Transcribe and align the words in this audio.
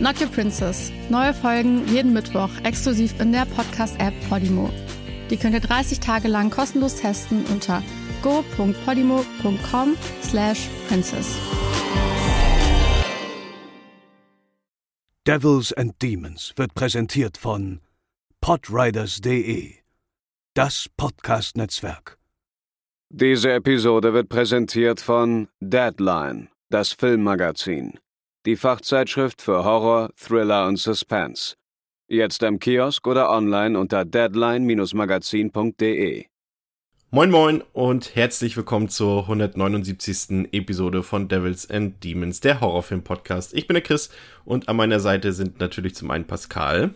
Not 0.00 0.18
Your 0.18 0.28
Princess. 0.28 0.90
Neue 1.10 1.34
Folgen 1.34 1.86
jeden 1.86 2.14
Mittwoch 2.14 2.50
exklusiv 2.64 3.20
in 3.20 3.32
der 3.32 3.44
Podcast-App 3.44 4.14
Podimo. 4.30 4.70
Die 5.28 5.36
könnt 5.36 5.54
ihr 5.54 5.60
30 5.60 6.00
Tage 6.00 6.26
lang 6.26 6.50
kostenlos 6.50 6.96
testen 6.96 7.44
unter 7.52 7.82
go.podimo.com 8.22 9.96
slash 10.22 10.68
princess. 10.88 11.36
Devils 15.26 15.72
and 15.74 16.00
Demons 16.00 16.54
wird 16.56 16.74
präsentiert 16.74 17.36
von 17.36 17.80
podriders.de, 18.40 19.74
das 20.54 20.88
Podcast-Netzwerk. 20.96 22.16
Diese 23.10 23.52
Episode 23.52 24.14
wird 24.14 24.30
präsentiert 24.30 25.00
von 25.00 25.48
Deadline, 25.60 26.48
das 26.70 26.92
Filmmagazin, 26.92 27.98
die 28.46 28.56
Fachzeitschrift 28.56 29.42
für 29.42 29.64
Horror, 29.64 30.08
Thriller 30.16 30.66
und 30.66 30.78
Suspense. 30.78 31.56
Jetzt 32.08 32.42
im 32.42 32.58
Kiosk 32.58 33.06
oder 33.06 33.30
online 33.30 33.78
unter 33.78 34.06
deadline-magazin.de. 34.06 36.24
Moin 37.12 37.30
Moin 37.30 37.60
und 37.72 38.14
herzlich 38.14 38.56
willkommen 38.56 38.88
zur 38.88 39.24
179. 39.24 40.48
Episode 40.52 41.02
von 41.02 41.26
Devils 41.28 41.68
and 41.68 42.02
Demons, 42.02 42.40
der 42.40 42.62
Horrorfilm-Podcast. 42.62 43.52
Ich 43.52 43.66
bin 43.66 43.74
der 43.74 43.82
Chris 43.82 44.08
und 44.44 44.70
an 44.70 44.76
meiner 44.76 45.00
Seite 45.00 45.32
sind 45.32 45.58
natürlich 45.60 45.94
zum 45.94 46.10
einen 46.10 46.26
Pascal. 46.26 46.94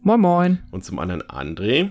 Moin 0.00 0.20
Moin. 0.20 0.64
Und 0.72 0.84
zum 0.84 0.98
anderen 0.98 1.22
André. 1.22 1.90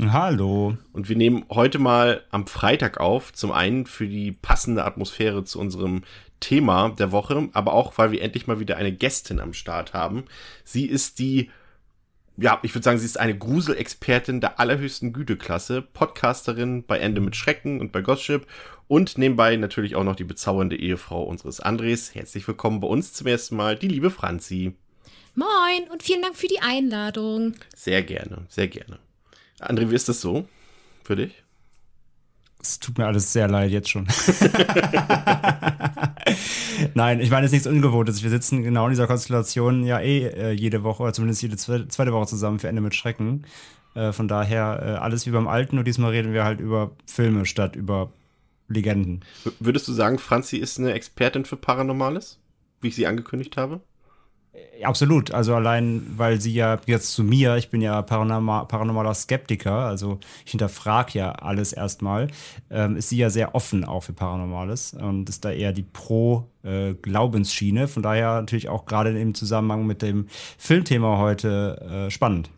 Hallo. 0.00 0.76
Und 0.92 1.08
wir 1.08 1.16
nehmen 1.16 1.44
heute 1.50 1.78
mal 1.78 2.22
am 2.30 2.46
Freitag 2.46 2.98
auf, 2.98 3.32
zum 3.32 3.52
einen 3.52 3.86
für 3.86 4.08
die 4.08 4.32
passende 4.32 4.84
Atmosphäre 4.84 5.44
zu 5.44 5.60
unserem 5.60 6.02
Thema 6.44 6.90
der 6.90 7.10
Woche, 7.10 7.48
aber 7.54 7.72
auch, 7.72 7.96
weil 7.96 8.12
wir 8.12 8.20
endlich 8.20 8.46
mal 8.46 8.60
wieder 8.60 8.76
eine 8.76 8.92
Gästin 8.92 9.40
am 9.40 9.54
Start 9.54 9.94
haben. 9.94 10.24
Sie 10.62 10.84
ist 10.84 11.18
die 11.18 11.50
ja, 12.36 12.58
ich 12.62 12.74
würde 12.74 12.84
sagen, 12.84 12.98
sie 12.98 13.06
ist 13.06 13.18
eine 13.18 13.38
Gruselexpertin 13.38 14.40
der 14.40 14.58
allerhöchsten 14.58 15.12
Güteklasse, 15.12 15.82
Podcasterin 15.82 16.84
bei 16.84 16.98
Ende 16.98 17.20
mit 17.20 17.36
Schrecken 17.36 17.80
und 17.80 17.92
bei 17.92 18.02
Gossip 18.02 18.46
und 18.88 19.18
nebenbei 19.18 19.54
natürlich 19.56 19.94
auch 19.94 20.02
noch 20.02 20.16
die 20.16 20.24
bezaubernde 20.24 20.76
Ehefrau 20.76 21.22
unseres 21.22 21.60
Andres. 21.60 22.14
Herzlich 22.14 22.46
willkommen 22.48 22.80
bei 22.80 22.88
uns 22.88 23.12
zum 23.12 23.28
ersten 23.28 23.56
Mal, 23.56 23.76
die 23.76 23.88
liebe 23.88 24.10
Franzi. 24.10 24.74
Moin 25.36 25.88
und 25.92 26.02
vielen 26.02 26.22
Dank 26.22 26.34
für 26.34 26.48
die 26.48 26.60
Einladung. 26.60 27.54
Sehr 27.74 28.02
gerne, 28.02 28.46
sehr 28.48 28.68
gerne. 28.68 28.98
André, 29.60 29.90
wie 29.90 29.94
ist 29.94 30.08
das 30.08 30.20
so 30.20 30.48
für 31.04 31.14
dich? 31.14 31.43
Es 32.64 32.80
tut 32.80 32.96
mir 32.96 33.06
alles 33.06 33.30
sehr 33.30 33.46
leid 33.46 33.70
jetzt 33.70 33.90
schon. 33.90 34.06
Nein, 36.94 37.20
ich 37.20 37.30
meine, 37.30 37.44
es 37.44 37.50
ist 37.50 37.52
nichts 37.52 37.66
Ungewohntes. 37.66 38.22
Wir 38.22 38.30
sitzen 38.30 38.62
genau 38.62 38.86
in 38.86 38.90
dieser 38.90 39.06
Konstellation 39.06 39.84
ja 39.84 40.00
eh 40.00 40.28
äh, 40.28 40.52
jede 40.52 40.82
Woche 40.82 41.02
oder 41.02 41.12
zumindest 41.12 41.42
jede 41.42 41.58
zweite 41.58 42.12
Woche 42.14 42.26
zusammen 42.26 42.58
für 42.58 42.68
Ende 42.68 42.80
mit 42.80 42.94
Schrecken. 42.94 43.44
Äh, 43.94 44.12
von 44.12 44.28
daher 44.28 44.80
äh, 44.82 44.98
alles 44.98 45.26
wie 45.26 45.30
beim 45.30 45.46
Alten, 45.46 45.76
nur 45.76 45.84
diesmal 45.84 46.12
reden 46.12 46.32
wir 46.32 46.44
halt 46.44 46.58
über 46.58 46.92
Filme 47.04 47.44
statt 47.44 47.76
über 47.76 48.10
Legenden. 48.68 49.20
W 49.44 49.50
würdest 49.60 49.86
du 49.86 49.92
sagen, 49.92 50.18
Franzi 50.18 50.56
ist 50.56 50.78
eine 50.78 50.94
Expertin 50.94 51.44
für 51.44 51.56
Paranormales, 51.56 52.38
wie 52.80 52.88
ich 52.88 52.94
sie 52.94 53.06
angekündigt 53.06 53.58
habe? 53.58 53.82
Absolut, 54.82 55.30
also 55.32 55.54
allein, 55.54 56.02
weil 56.16 56.40
sie 56.40 56.52
ja 56.52 56.78
jetzt 56.86 57.14
zu 57.14 57.22
mir, 57.22 57.56
ich 57.56 57.70
bin 57.70 57.80
ja 57.80 58.02
paranormal, 58.02 58.66
paranormaler 58.66 59.14
Skeptiker, 59.14 59.72
also 59.72 60.18
ich 60.44 60.50
hinterfrage 60.50 61.18
ja 61.18 61.32
alles 61.32 61.72
erstmal, 61.72 62.28
ähm, 62.70 62.96
ist 62.96 63.08
sie 63.08 63.16
ja 63.16 63.30
sehr 63.30 63.54
offen 63.54 63.84
auch 63.84 64.02
für 64.02 64.12
Paranormales 64.12 64.94
und 64.94 65.28
ist 65.28 65.44
da 65.44 65.52
eher 65.52 65.72
die 65.72 65.84
Pro-Glaubensschiene. 65.84 67.82
Äh, 67.82 67.86
Von 67.88 68.02
daher 68.02 68.34
natürlich 68.40 68.68
auch 68.68 68.84
gerade 68.84 69.18
im 69.18 69.34
Zusammenhang 69.34 69.86
mit 69.86 70.02
dem 70.02 70.26
Filmthema 70.58 71.18
heute 71.18 72.06
äh, 72.06 72.10
spannend. 72.10 72.50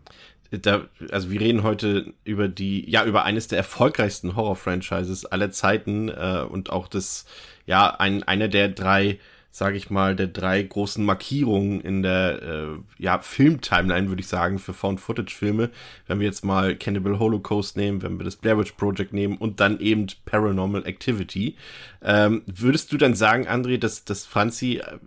Da, 0.50 0.82
also 1.10 1.30
wir 1.30 1.40
reden 1.40 1.62
heute 1.64 2.14
über 2.24 2.48
die, 2.48 2.88
ja, 2.90 3.04
über 3.04 3.24
eines 3.24 3.48
der 3.48 3.58
erfolgreichsten 3.58 4.36
Horror-Franchises 4.36 5.26
aller 5.26 5.50
Zeiten 5.50 6.08
äh, 6.08 6.44
und 6.48 6.70
auch 6.70 6.88
das, 6.88 7.26
ja, 7.66 7.88
ein, 7.88 8.22
einer 8.22 8.48
der 8.48 8.68
drei 8.68 9.18
sage 9.56 9.78
ich 9.78 9.88
mal, 9.88 10.14
der 10.14 10.26
drei 10.26 10.62
großen 10.62 11.02
Markierungen 11.02 11.80
in 11.80 12.02
der 12.02 12.42
äh, 12.42 12.66
ja, 12.98 13.20
Film-Timeline, 13.20 14.10
würde 14.10 14.20
ich 14.20 14.28
sagen, 14.28 14.58
für 14.58 14.74
Found-Footage-Filme. 14.74 15.70
Wenn 16.06 16.20
wir 16.20 16.26
jetzt 16.26 16.44
mal 16.44 16.76
Cannibal 16.76 17.18
Holocaust 17.18 17.74
nehmen, 17.74 18.02
wenn 18.02 18.18
wir 18.18 18.24
das 18.24 18.36
Blair 18.36 18.58
Witch 18.58 18.72
Project 18.72 19.14
nehmen 19.14 19.38
und 19.38 19.58
dann 19.60 19.80
eben 19.80 20.08
Paranormal 20.26 20.84
Activity. 20.84 21.56
Ähm, 22.02 22.42
würdest 22.44 22.92
du 22.92 22.98
dann 22.98 23.14
sagen, 23.14 23.48
André, 23.48 23.78
dass, 23.78 24.04
dass 24.04 24.26
Franzi 24.26 24.82
äh, 24.84 24.98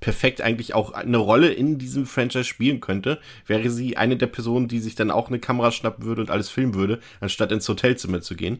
perfekt 0.00 0.42
eigentlich 0.42 0.74
auch 0.74 0.92
eine 0.92 1.16
Rolle 1.16 1.50
in 1.50 1.78
diesem 1.78 2.04
Franchise 2.04 2.44
spielen 2.44 2.80
könnte? 2.80 3.20
Wäre 3.46 3.70
sie 3.70 3.96
eine 3.96 4.18
der 4.18 4.26
Personen, 4.26 4.68
die 4.68 4.80
sich 4.80 4.96
dann 4.96 5.10
auch 5.10 5.28
eine 5.28 5.38
Kamera 5.38 5.72
schnappen 5.72 6.04
würde 6.04 6.20
und 6.20 6.30
alles 6.30 6.50
filmen 6.50 6.74
würde, 6.74 7.00
anstatt 7.20 7.50
ins 7.50 7.66
Hotelzimmer 7.70 8.20
zu 8.20 8.36
gehen? 8.36 8.58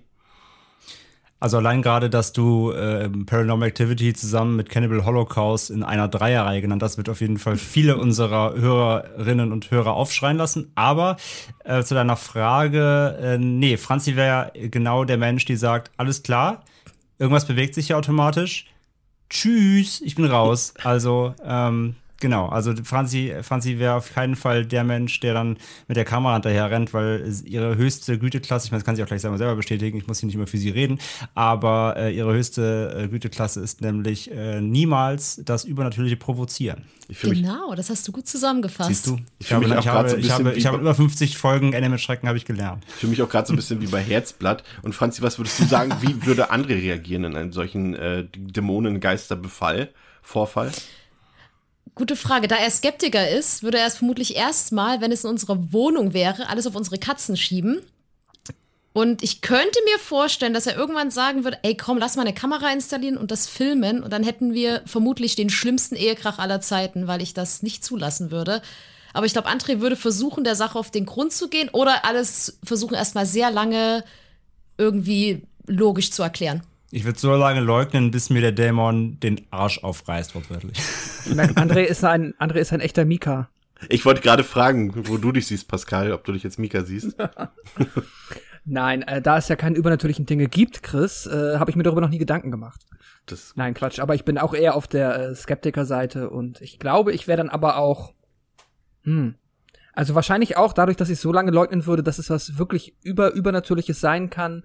Also 1.42 1.56
allein 1.56 1.82
gerade, 1.82 2.08
dass 2.08 2.32
du 2.32 2.70
äh, 2.70 3.08
Paranormal 3.08 3.66
Activity 3.66 4.14
zusammen 4.14 4.54
mit 4.54 4.68
Cannibal 4.68 5.04
Holocaust 5.04 5.70
in 5.70 5.82
einer 5.82 6.06
Dreierreihe 6.06 6.60
genannt 6.60 6.84
hast, 6.84 6.98
wird 6.98 7.08
auf 7.08 7.20
jeden 7.20 7.36
Fall 7.36 7.56
viele 7.56 7.96
unserer 7.96 8.54
Hörerinnen 8.54 9.50
und 9.50 9.72
Hörer 9.72 9.94
aufschreien 9.94 10.36
lassen. 10.36 10.70
Aber 10.76 11.16
äh, 11.64 11.82
zu 11.82 11.94
deiner 11.94 12.16
Frage, 12.16 13.18
äh, 13.20 13.38
nee, 13.38 13.76
Franzi 13.76 14.14
wäre 14.14 14.52
genau 14.54 15.02
der 15.02 15.16
Mensch, 15.16 15.44
die 15.44 15.56
sagt, 15.56 15.90
alles 15.96 16.22
klar, 16.22 16.62
irgendwas 17.18 17.44
bewegt 17.44 17.74
sich 17.74 17.88
hier 17.88 17.98
automatisch. 17.98 18.66
Tschüss, 19.28 20.00
ich 20.00 20.14
bin 20.14 20.26
raus. 20.26 20.74
Also 20.84 21.34
ähm, 21.44 21.96
Genau, 22.22 22.46
also 22.46 22.72
Franzi, 22.84 23.34
Franzi 23.42 23.80
wäre 23.80 23.94
auf 23.94 24.14
keinen 24.14 24.36
Fall 24.36 24.64
der 24.64 24.84
Mensch, 24.84 25.18
der 25.18 25.34
dann 25.34 25.56
mit 25.88 25.96
der 25.96 26.04
Kamera 26.04 26.34
hinterher 26.34 26.70
rennt, 26.70 26.94
weil 26.94 27.28
ihre 27.44 27.74
höchste 27.74 28.16
Güteklasse, 28.16 28.66
ich 28.66 28.70
meine, 28.70 28.78
das 28.78 28.86
kann 28.86 28.94
sie 28.94 29.02
auch 29.02 29.08
gleich 29.08 29.22
selber 29.22 29.56
bestätigen, 29.56 29.98
ich 29.98 30.06
muss 30.06 30.20
hier 30.20 30.28
nicht 30.28 30.36
immer 30.36 30.46
für 30.46 30.56
sie 30.56 30.70
reden, 30.70 31.00
aber 31.34 31.96
äh, 31.96 32.16
ihre 32.16 32.32
höchste 32.32 32.96
äh, 32.96 33.08
Güteklasse 33.08 33.58
ist 33.58 33.80
nämlich 33.80 34.30
äh, 34.30 34.60
niemals 34.60 35.40
das 35.44 35.64
übernatürliche 35.64 36.16
Provozieren. 36.16 36.84
Genau, 37.08 37.74
das 37.74 37.90
hast 37.90 38.06
du 38.06 38.12
gut 38.12 38.28
zusammengefasst. 38.28 38.88
Siehst 38.88 39.08
du? 39.08 39.18
Ich, 39.40 39.46
ich 39.46 39.52
habe, 39.52 39.64
ich 39.64 39.88
habe, 39.88 40.08
so 40.10 40.16
ich 40.16 40.30
habe, 40.30 40.52
ich 40.52 40.66
habe 40.66 40.78
über 40.78 40.94
50 40.94 41.36
Folgen 41.36 41.72
Ende 41.72 41.88
mit 41.88 42.00
Schrecken 42.00 42.28
habe 42.28 42.38
ich 42.38 42.44
gelernt. 42.44 42.84
Für 42.86 43.08
mich 43.08 43.20
auch 43.20 43.28
gerade 43.28 43.48
so 43.48 43.52
ein 43.52 43.56
bisschen 43.56 43.80
wie 43.80 43.88
bei 43.88 44.00
Herzblatt. 44.00 44.62
Und 44.82 44.94
Franzi, 44.94 45.22
was 45.22 45.40
würdest 45.40 45.58
du 45.58 45.64
sagen, 45.64 45.92
wie 46.00 46.24
würde 46.24 46.50
andere 46.50 46.74
reagieren 46.74 47.24
in 47.24 47.36
einem 47.36 47.52
solchen 47.52 47.94
äh, 47.94 48.28
Dämonengeisterbefall, 48.36 49.88
Vorfall? 50.22 50.70
Gute 51.94 52.16
Frage. 52.16 52.48
Da 52.48 52.56
er 52.56 52.70
Skeptiker 52.70 53.28
ist, 53.28 53.62
würde 53.62 53.78
er 53.78 53.86
es 53.86 53.96
vermutlich 53.96 54.34
erstmal, 54.34 55.00
wenn 55.00 55.12
es 55.12 55.24
in 55.24 55.30
unserer 55.30 55.72
Wohnung 55.72 56.14
wäre, 56.14 56.48
alles 56.48 56.66
auf 56.66 56.74
unsere 56.74 56.98
Katzen 56.98 57.36
schieben. 57.36 57.82
Und 58.94 59.22
ich 59.22 59.40
könnte 59.40 59.78
mir 59.84 59.98
vorstellen, 59.98 60.52
dass 60.52 60.66
er 60.66 60.76
irgendwann 60.76 61.10
sagen 61.10 61.44
würde, 61.44 61.58
ey 61.62 61.76
komm, 61.76 61.98
lass 61.98 62.16
mal 62.16 62.22
eine 62.22 62.34
Kamera 62.34 62.72
installieren 62.72 63.16
und 63.16 63.30
das 63.30 63.46
filmen. 63.46 64.02
Und 64.02 64.12
dann 64.12 64.22
hätten 64.22 64.52
wir 64.52 64.82
vermutlich 64.86 65.34
den 65.34 65.50
schlimmsten 65.50 65.94
Ehekrach 65.94 66.38
aller 66.38 66.60
Zeiten, 66.60 67.06
weil 67.06 67.22
ich 67.22 67.34
das 67.34 67.62
nicht 67.62 67.84
zulassen 67.84 68.30
würde. 68.30 68.62
Aber 69.14 69.26
ich 69.26 69.32
glaube, 69.32 69.48
André 69.48 69.80
würde 69.80 69.96
versuchen, 69.96 70.44
der 70.44 70.56
Sache 70.56 70.78
auf 70.78 70.90
den 70.90 71.06
Grund 71.06 71.32
zu 71.32 71.48
gehen 71.48 71.68
oder 71.70 72.04
alles 72.04 72.58
versuchen, 72.64 72.94
erstmal 72.94 73.26
sehr 73.26 73.50
lange 73.50 74.04
irgendwie 74.78 75.46
logisch 75.66 76.10
zu 76.10 76.22
erklären. 76.22 76.62
Ich 76.94 77.06
würde 77.06 77.18
so 77.18 77.34
lange 77.34 77.60
leugnen, 77.60 78.10
bis 78.10 78.28
mir 78.28 78.42
der 78.42 78.52
Dämon 78.52 79.18
den 79.18 79.46
Arsch 79.50 79.82
aufreißt, 79.82 80.34
wortwörtlich. 80.34 80.76
André 81.26 81.84
ist 81.84 82.04
ein, 82.04 82.34
André 82.34 82.56
ist 82.56 82.70
ein 82.74 82.80
echter 82.80 83.06
Mika. 83.06 83.48
Ich 83.88 84.04
wollte 84.04 84.20
gerade 84.20 84.44
fragen, 84.44 84.92
wo 85.08 85.16
du 85.16 85.32
dich 85.32 85.46
siehst, 85.46 85.68
Pascal, 85.68 86.12
ob 86.12 86.24
du 86.24 86.32
dich 86.32 86.42
jetzt 86.42 86.58
Mika 86.58 86.82
siehst. 86.82 87.16
Nein, 88.66 89.00
äh, 89.02 89.22
da 89.22 89.38
es 89.38 89.48
ja 89.48 89.56
keine 89.56 89.76
übernatürlichen 89.76 90.26
Dinge 90.26 90.48
gibt, 90.48 90.82
Chris, 90.82 91.26
äh, 91.26 91.56
habe 91.58 91.70
ich 91.70 91.76
mir 91.76 91.82
darüber 91.82 92.02
noch 92.02 92.10
nie 92.10 92.18
Gedanken 92.18 92.50
gemacht. 92.50 92.82
Das 93.24 93.54
Nein, 93.56 93.72
Quatsch. 93.72 93.98
Aber 93.98 94.14
ich 94.14 94.26
bin 94.26 94.36
auch 94.36 94.52
eher 94.52 94.74
auf 94.74 94.86
der 94.86 95.30
äh, 95.30 95.34
Skeptiker-Seite 95.34 96.28
und 96.28 96.60
ich 96.60 96.78
glaube, 96.78 97.12
ich 97.12 97.26
wäre 97.26 97.38
dann 97.38 97.48
aber 97.48 97.78
auch. 97.78 98.12
Hm. 99.04 99.36
Also 99.94 100.14
wahrscheinlich 100.14 100.58
auch 100.58 100.74
dadurch, 100.74 100.98
dass 100.98 101.08
ich 101.08 101.20
so 101.20 101.32
lange 101.32 101.52
leugnen 101.52 101.86
würde, 101.86 102.02
dass 102.02 102.18
es 102.18 102.28
was 102.28 102.58
wirklich 102.58 102.96
über 103.02 103.32
übernatürliches 103.32 103.98
sein 103.98 104.28
kann, 104.28 104.64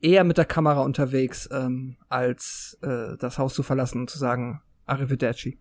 eher 0.00 0.24
mit 0.24 0.38
der 0.38 0.44
Kamera 0.44 0.82
unterwegs, 0.82 1.48
ähm, 1.52 1.96
als 2.08 2.78
äh, 2.82 3.16
das 3.18 3.38
Haus 3.38 3.54
zu 3.54 3.62
verlassen 3.62 4.00
und 4.00 4.10
zu 4.10 4.18
sagen, 4.18 4.60
Arrivederci. 4.86 5.58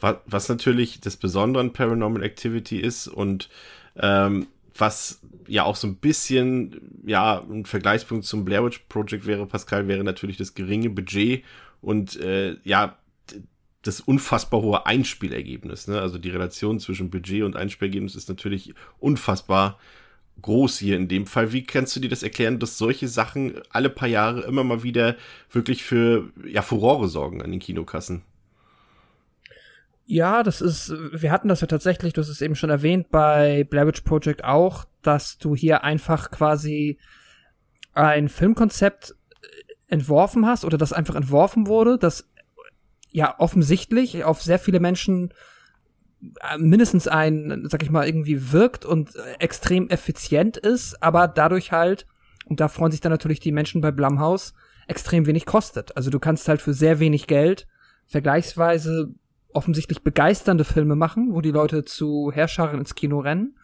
Was, 0.00 0.16
was 0.26 0.48
natürlich 0.48 1.00
das 1.00 1.16
Besondere 1.16 1.62
an 1.62 1.72
Paranormal 1.72 2.22
Activity 2.22 2.78
ist 2.78 3.08
und 3.08 3.48
ähm, 3.96 4.46
was 4.78 5.20
ja 5.46 5.64
auch 5.64 5.76
so 5.76 5.86
ein 5.86 5.96
bisschen, 5.96 7.00
ja, 7.06 7.40
ein 7.40 7.64
Vergleichspunkt 7.64 8.24
zum 8.24 8.44
Blair 8.44 8.64
Witch 8.64 8.80
Project 8.88 9.26
wäre, 9.26 9.46
Pascal, 9.46 9.88
wäre 9.88 10.04
natürlich 10.04 10.36
das 10.36 10.54
geringe 10.54 10.90
Budget 10.90 11.44
und 11.80 12.20
äh, 12.20 12.56
ja, 12.64 12.98
das 13.82 14.00
unfassbar 14.00 14.62
hohe 14.62 14.86
Einspielergebnis. 14.86 15.86
Ne? 15.86 16.00
Also 16.00 16.18
die 16.18 16.30
Relation 16.30 16.80
zwischen 16.80 17.10
Budget 17.10 17.44
und 17.44 17.56
Einspielergebnis 17.56 18.16
ist 18.16 18.28
natürlich 18.28 18.74
unfassbar 18.98 19.78
groß 20.42 20.78
hier 20.78 20.96
in 20.96 21.08
dem 21.08 21.26
Fall. 21.26 21.52
Wie 21.52 21.64
kannst 21.64 21.96
du 21.96 22.00
dir 22.00 22.10
das 22.10 22.22
erklären, 22.22 22.58
dass 22.58 22.78
solche 22.78 23.08
Sachen 23.08 23.60
alle 23.70 23.90
paar 23.90 24.08
Jahre 24.08 24.42
immer 24.42 24.64
mal 24.64 24.82
wieder 24.82 25.16
wirklich 25.50 25.82
für 25.82 26.30
ja, 26.46 26.62
Furore 26.62 27.08
sorgen 27.08 27.42
an 27.42 27.50
den 27.50 27.60
Kinokassen? 27.60 28.22
Ja, 30.04 30.44
das 30.44 30.60
ist, 30.60 30.92
wir 31.12 31.32
hatten 31.32 31.48
das 31.48 31.62
ja 31.62 31.66
tatsächlich, 31.66 32.12
du 32.12 32.20
hast 32.20 32.28
es 32.28 32.40
eben 32.40 32.54
schon 32.54 32.70
erwähnt, 32.70 33.10
bei 33.10 33.64
Blair 33.64 33.90
Project 33.90 34.44
auch, 34.44 34.84
dass 35.02 35.38
du 35.38 35.56
hier 35.56 35.82
einfach 35.82 36.30
quasi 36.30 36.98
ein 37.92 38.28
Filmkonzept 38.28 39.16
entworfen 39.88 40.46
hast 40.46 40.64
oder 40.64 40.78
das 40.78 40.92
einfach 40.92 41.16
entworfen 41.16 41.66
wurde, 41.66 41.98
das 41.98 42.28
ja 43.10 43.34
offensichtlich 43.38 44.22
auf 44.22 44.42
sehr 44.42 44.58
viele 44.58 44.78
Menschen 44.78 45.30
äh, 45.30 45.34
mindestens 46.58 47.08
ein, 47.08 47.66
sag 47.68 47.82
ich 47.82 47.90
mal, 47.90 48.06
irgendwie 48.06 48.52
wirkt 48.52 48.84
und 48.84 49.14
extrem 49.38 49.88
effizient 49.88 50.56
ist, 50.56 51.02
aber 51.02 51.28
dadurch 51.28 51.72
halt, 51.72 52.06
und 52.46 52.60
da 52.60 52.68
freuen 52.68 52.92
sich 52.92 53.00
dann 53.00 53.12
natürlich 53.12 53.40
die 53.40 53.52
Menschen 53.52 53.80
bei 53.80 53.90
Blumhouse, 53.90 54.54
extrem 54.86 55.26
wenig 55.26 55.46
kostet. 55.46 55.96
Also 55.96 56.10
du 56.10 56.18
kannst 56.18 56.48
halt 56.48 56.62
für 56.62 56.74
sehr 56.74 57.00
wenig 57.00 57.26
Geld 57.26 57.66
vergleichsweise 58.06 59.14
offensichtlich 59.52 60.02
begeisternde 60.02 60.64
Filme 60.64 60.96
machen, 60.96 61.32
wo 61.32 61.40
die 61.40 61.50
Leute 61.50 61.84
zu 61.84 62.30
Herrscharen 62.32 62.78
ins 62.78 62.94
Kino 62.94 63.20
rennen. 63.20 63.58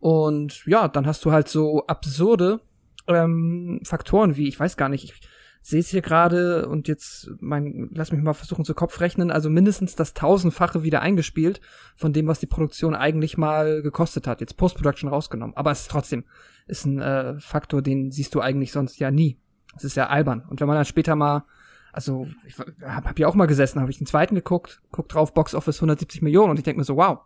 Und 0.00 0.64
ja, 0.66 0.88
dann 0.88 1.06
hast 1.06 1.24
du 1.24 1.32
halt 1.32 1.48
so 1.48 1.86
absurde 1.86 2.60
ähm, 3.06 3.80
Faktoren 3.84 4.36
wie, 4.36 4.48
ich 4.48 4.58
weiß 4.58 4.76
gar 4.76 4.88
nicht, 4.88 5.04
ich 5.04 5.20
sehe 5.60 5.80
es 5.80 5.88
hier 5.88 6.02
gerade 6.02 6.68
und 6.68 6.88
jetzt 6.88 7.30
mein, 7.40 7.90
lass 7.92 8.12
mich 8.12 8.22
mal 8.22 8.34
versuchen 8.34 8.64
zu 8.64 8.74
Kopf 8.74 9.00
rechnen, 9.00 9.30
also 9.30 9.50
mindestens 9.50 9.96
das 9.96 10.14
tausendfache 10.14 10.82
wieder 10.82 11.02
eingespielt 11.02 11.60
von 11.96 12.12
dem, 12.12 12.26
was 12.26 12.40
die 12.40 12.46
Produktion 12.46 12.94
eigentlich 12.94 13.36
mal 13.36 13.82
gekostet 13.82 14.26
hat. 14.26 14.40
Jetzt 14.40 14.56
Post-Production 14.56 15.10
rausgenommen. 15.10 15.56
Aber 15.56 15.70
es 15.70 15.82
ist 15.82 15.90
trotzdem, 15.90 16.24
ist 16.66 16.86
ein 16.86 17.00
äh, 17.00 17.38
Faktor, 17.40 17.82
den 17.82 18.10
siehst 18.10 18.34
du 18.34 18.40
eigentlich 18.40 18.72
sonst 18.72 18.98
ja 18.98 19.10
nie. 19.10 19.38
Es 19.76 19.84
ist 19.84 19.96
ja 19.96 20.08
albern. 20.08 20.44
Und 20.48 20.60
wenn 20.60 20.66
man 20.66 20.76
dann 20.76 20.84
später 20.84 21.16
mal 21.16 21.44
also 21.92 22.28
ich 22.46 22.56
habe 22.58 23.08
hab 23.08 23.18
ja 23.18 23.26
auch 23.26 23.34
mal 23.34 23.46
gesessen, 23.46 23.80
habe 23.80 23.90
ich 23.90 23.98
den 23.98 24.06
zweiten 24.06 24.34
geguckt, 24.34 24.82
guck 24.92 25.08
drauf, 25.08 25.34
Box 25.34 25.54
Office 25.54 25.78
170 25.78 26.22
Millionen 26.22 26.50
und 26.50 26.58
ich 26.58 26.62
denke 26.62 26.78
mir 26.78 26.84
so, 26.84 26.96
wow, 26.96 27.20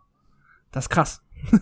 das 0.71 0.85
ist 0.85 0.89
krass. 0.89 1.21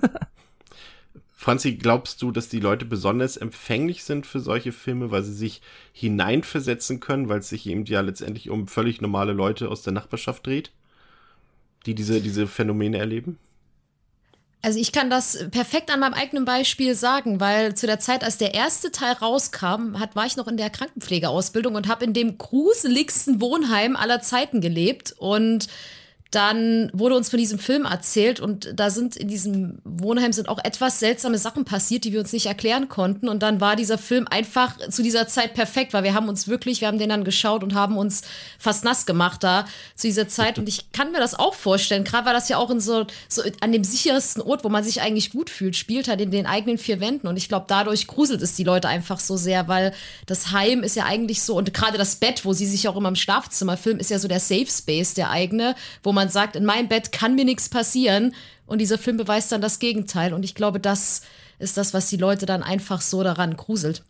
Franzi, 1.42 1.72
glaubst 1.72 2.22
du, 2.22 2.32
dass 2.32 2.50
die 2.50 2.60
Leute 2.60 2.86
besonders 2.86 3.36
empfänglich 3.36 4.04
sind 4.04 4.28
für 4.28 4.40
solche 4.40 4.72
Filme, 4.72 5.10
weil 5.10 5.24
sie 5.24 5.34
sich 5.34 5.64
hineinversetzen 5.92 7.00
können, 7.00 7.30
weil 7.30 7.40
es 7.40 7.50
sich 7.50 7.66
eben 7.66 7.84
ja 7.86 8.02
letztendlich 8.02 8.52
um 8.52 8.68
völlig 8.68 9.02
normale 9.02 9.34
Leute 9.34 9.70
aus 9.70 9.82
der 9.82 9.92
Nachbarschaft 9.92 10.46
dreht, 10.46 10.70
die 11.88 11.96
diese, 11.96 12.22
diese 12.22 12.46
Phänomene 12.46 13.00
erleben? 13.00 13.40
Also 14.62 14.80
ich 14.80 14.92
kann 14.92 15.10
das 15.10 15.50
perfekt 15.50 15.90
an 15.90 16.02
meinem 16.02 16.14
eigenen 16.14 16.46
Beispiel 16.46 16.94
sagen, 16.94 17.40
weil 17.40 17.74
zu 17.74 17.88
der 17.88 18.00
Zeit, 18.00 18.24
als 18.24 18.38
der 18.38 18.54
erste 18.54 18.92
Teil 18.92 19.14
rauskam, 19.14 20.00
hat, 20.00 20.16
war 20.16 20.28
ich 20.28 20.38
noch 20.38 20.48
in 20.48 20.58
der 20.58 20.70
Krankenpflegeausbildung 20.70 21.74
und 21.74 21.88
habe 21.88 22.06
in 22.06 22.14
dem 22.14 22.38
gruseligsten 22.38 23.42
Wohnheim 23.42 23.96
aller 23.96 24.22
Zeiten 24.22 24.62
gelebt 24.62 25.16
und 25.18 25.70
dann 26.32 26.90
wurde 26.94 27.16
uns 27.16 27.30
von 27.30 27.38
diesem 27.38 27.60
Film 27.60 27.84
erzählt 27.84 28.40
und 28.40 28.72
da 28.74 28.90
sind 28.90 29.18
in 29.18 29.28
diesem 29.28 29.80
Wohnheim 29.84 30.32
sind 30.32 30.48
auch 30.48 30.60
etwas 30.64 31.00
seltsame 31.00 31.38
Sachen 31.38 31.66
passiert, 31.66 32.06
die 32.06 32.14
wir 32.14 32.22
uns 32.22 32.32
nicht 32.32 32.46
erklären 32.46 32.88
konnten. 32.88 33.28
Und 33.28 33.44
dann 33.44 33.60
war 33.60 33.76
dieser 33.76 33.98
Film 33.98 34.28
einfach 34.30 34.78
zu 34.90 35.04
dieser 35.04 35.28
Zeit 35.28 35.54
perfekt, 35.54 35.94
weil 35.94 36.06
wir 36.06 36.14
haben 36.14 36.30
uns 36.30 36.48
wirklich, 36.48 36.80
wir 36.80 36.88
haben 36.88 37.00
den 37.00 37.10
dann 37.10 37.26
geschaut 37.26 37.64
und 37.64 37.74
haben 37.74 37.98
uns 37.98 38.22
fast 38.58 38.86
nass 38.86 39.06
gemacht 39.06 39.44
da 39.44 39.66
zu 39.96 40.08
dieser 40.08 40.30
Zeit. 40.30 40.58
Und 40.58 40.70
ich 40.70 40.94
kann 40.94 41.12
mir 41.12 41.20
das 41.20 41.38
auch 41.38 41.54
vorstellen, 41.54 42.06
gerade 42.06 42.26
weil 42.26 42.34
das 42.34 42.48
ja 42.48 42.58
auch 42.58 42.70
in 42.70 42.80
so, 42.80 43.06
so 43.28 43.42
an 43.60 43.74
dem 43.74 43.84
sichersten 43.84 44.42
Ort, 44.42 44.64
wo 44.64 44.70
man 44.70 44.86
sich 44.86 45.02
eigentlich 45.02 45.32
gut 45.32 45.50
fühlt, 45.50 45.76
spielt 45.76 46.08
halt 46.08 46.22
in 46.22 46.32
den 46.32 46.46
eigenen 46.46 46.78
vier 46.78 47.02
Wänden. 47.02 47.28
Und 47.28 47.36
ich 47.36 47.50
glaube, 47.50 47.66
dadurch 47.68 48.08
gruselt 48.08 48.42
es 48.42 48.56
die 48.56 48.64
Leute 48.64 48.88
einfach 48.88 49.20
so 49.20 49.36
sehr, 49.36 49.68
weil 49.68 49.94
das 50.28 50.54
Heim 50.54 50.82
ist 50.82 50.96
ja 50.96 51.04
eigentlich 51.04 51.42
so, 51.42 51.58
und 51.58 51.74
gerade 51.74 51.98
das 51.98 52.16
Bett, 52.16 52.46
wo 52.46 52.54
sie 52.54 52.66
sich 52.66 52.88
auch 52.88 52.96
immer 52.96 53.10
im 53.10 53.18
Schlafzimmer 53.18 53.76
filmen, 53.76 54.00
ist 54.00 54.12
ja 54.12 54.18
so 54.18 54.30
der 54.30 54.40
Safe 54.40 54.68
Space, 54.68 55.14
der 55.14 55.30
eigene, 55.30 55.76
wo 56.04 56.14
man 56.14 56.21
man 56.22 56.30
sagt, 56.30 56.56
in 56.56 56.66
meinem 56.66 56.88
Bett 56.88 57.12
kann 57.12 57.34
mir 57.34 57.46
nichts 57.46 57.68
passieren. 57.68 58.36
Und 58.68 58.78
dieser 58.80 59.00
Film 59.00 59.18
beweist 59.18 59.52
dann 59.52 59.60
das 59.60 59.80
Gegenteil. 59.80 60.36
Und 60.36 60.44
ich 60.44 60.54
glaube, 60.54 60.80
das 60.80 61.24
ist 61.58 61.78
das, 61.78 61.96
was 61.96 62.10
die 62.10 62.18
Leute 62.18 62.46
dann 62.46 62.62
einfach 62.62 63.02
so 63.02 63.24
daran 63.24 63.58
gruselt. 63.58 64.04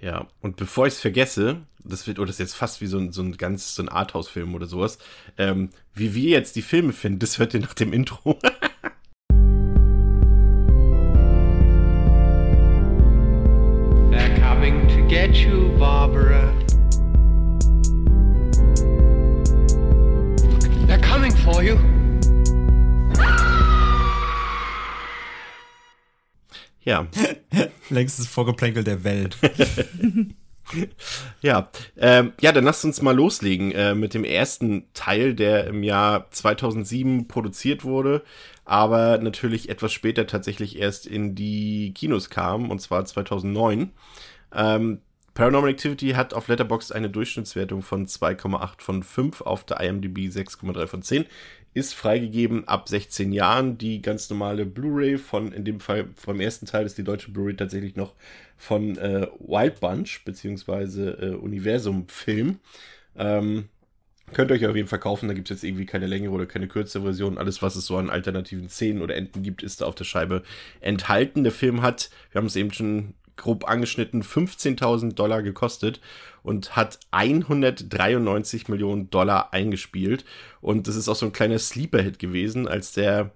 Ja, 0.00 0.28
und 0.40 0.54
bevor 0.54 0.86
ich 0.86 0.94
es 0.94 1.00
vergesse, 1.00 1.62
das 1.82 2.06
wird, 2.06 2.20
oder 2.20 2.28
das 2.28 2.36
ist 2.36 2.40
jetzt 2.40 2.54
fast 2.54 2.80
wie 2.80 2.86
so 2.86 2.96
ein, 2.98 3.10
so 3.10 3.22
ein 3.22 3.36
ganz, 3.36 3.74
so 3.74 3.82
ein 3.82 3.88
Arthouse-Film 3.88 4.54
oder 4.54 4.66
sowas, 4.66 4.98
ähm, 5.36 5.70
wie 5.94 6.14
wir 6.14 6.30
jetzt 6.30 6.54
die 6.54 6.62
Filme 6.62 6.92
finden, 6.92 7.18
das 7.18 7.40
hört 7.40 7.54
ihr 7.54 7.60
nach 7.60 7.74
dem 7.74 7.92
Intro. 7.92 8.38
They're 14.12 14.40
coming 14.40 14.86
to 14.86 15.08
get 15.08 15.34
you, 15.34 15.76
Barbara. 15.76 16.67
For 21.52 21.62
you. 21.62 21.76
Ja. 26.82 27.06
Längstes 27.90 28.26
Vorgeplänkel 28.26 28.84
der 28.84 29.04
Welt. 29.04 29.36
ja, 31.40 31.70
ähm, 31.96 32.32
ja, 32.40 32.52
dann 32.52 32.64
lasst 32.64 32.84
uns 32.84 33.02
mal 33.02 33.14
loslegen 33.14 33.72
äh, 33.72 33.94
mit 33.94 34.14
dem 34.14 34.24
ersten 34.24 34.86
Teil, 34.94 35.34
der 35.34 35.66
im 35.68 35.82
Jahr 35.82 36.30
2007 36.30 37.28
produziert 37.28 37.84
wurde, 37.84 38.22
aber 38.64 39.18
natürlich 39.18 39.68
etwas 39.68 39.92
später 39.92 40.26
tatsächlich 40.26 40.78
erst 40.78 41.06
in 41.06 41.34
die 41.34 41.92
Kinos 41.94 42.30
kam, 42.30 42.70
und 42.70 42.80
zwar 42.80 43.04
2009. 43.04 43.92
Ähm, 44.54 45.00
Paranormal 45.38 45.70
Activity 45.70 46.08
hat 46.14 46.34
auf 46.34 46.48
Letterboxd 46.48 46.92
eine 46.92 47.10
Durchschnittswertung 47.10 47.82
von 47.82 48.08
2,8 48.08 48.82
von 48.82 49.04
5, 49.04 49.40
auf 49.42 49.62
der 49.62 49.78
IMDb 49.78 50.18
6,3 50.28 50.88
von 50.88 51.00
10. 51.00 51.26
Ist 51.74 51.94
freigegeben 51.94 52.66
ab 52.66 52.88
16 52.88 53.30
Jahren. 53.30 53.78
Die 53.78 54.02
ganz 54.02 54.28
normale 54.30 54.66
Blu-ray 54.66 55.16
von, 55.16 55.52
in 55.52 55.64
dem 55.64 55.78
Fall 55.78 56.08
vom 56.16 56.40
ersten 56.40 56.66
Teil 56.66 56.86
ist 56.86 56.98
die 56.98 57.04
deutsche 57.04 57.30
Blu-ray 57.30 57.54
tatsächlich 57.54 57.94
noch 57.94 58.14
von 58.56 58.98
äh, 58.98 59.28
Wild 59.38 59.78
Bunch, 59.78 60.24
beziehungsweise 60.24 61.10
äh, 61.10 61.34
Universum 61.36 62.08
Film. 62.08 62.58
Ähm, 63.16 63.68
Könnt 64.32 64.50
ihr 64.50 64.56
euch 64.56 64.66
auf 64.66 64.76
jeden 64.76 64.88
Fall 64.88 64.98
kaufen, 64.98 65.28
da 65.28 65.34
gibt 65.34 65.50
es 65.50 65.56
jetzt 65.56 65.64
irgendwie 65.64 65.86
keine 65.86 66.06
längere 66.06 66.32
oder 66.32 66.46
keine 66.46 66.66
kürzere 66.66 67.04
Version. 67.04 67.38
Alles, 67.38 67.62
was 67.62 67.76
es 67.76 67.86
so 67.86 67.96
an 67.96 68.10
alternativen 68.10 68.68
Szenen 68.68 69.02
oder 69.02 69.14
Enden 69.14 69.44
gibt, 69.44 69.62
ist 69.62 69.80
da 69.80 69.86
auf 69.86 69.94
der 69.94 70.04
Scheibe 70.04 70.42
enthalten. 70.80 71.44
Der 71.44 71.52
Film 71.52 71.80
hat, 71.80 72.10
wir 72.32 72.40
haben 72.40 72.46
es 72.46 72.56
eben 72.56 72.72
schon 72.72 73.14
grob 73.38 73.66
angeschnitten 73.66 74.22
15.000 74.22 75.14
Dollar 75.14 75.42
gekostet 75.42 76.00
und 76.42 76.76
hat 76.76 76.98
193 77.12 78.68
Millionen 78.68 79.08
Dollar 79.08 79.52
eingespielt. 79.52 80.24
Und 80.60 80.86
das 80.86 80.96
ist 80.96 81.08
auch 81.08 81.16
so 81.16 81.26
ein 81.26 81.32
kleiner 81.32 81.58
Sleeper-Hit 81.58 82.18
gewesen, 82.18 82.68
als 82.68 82.92
der 82.92 83.30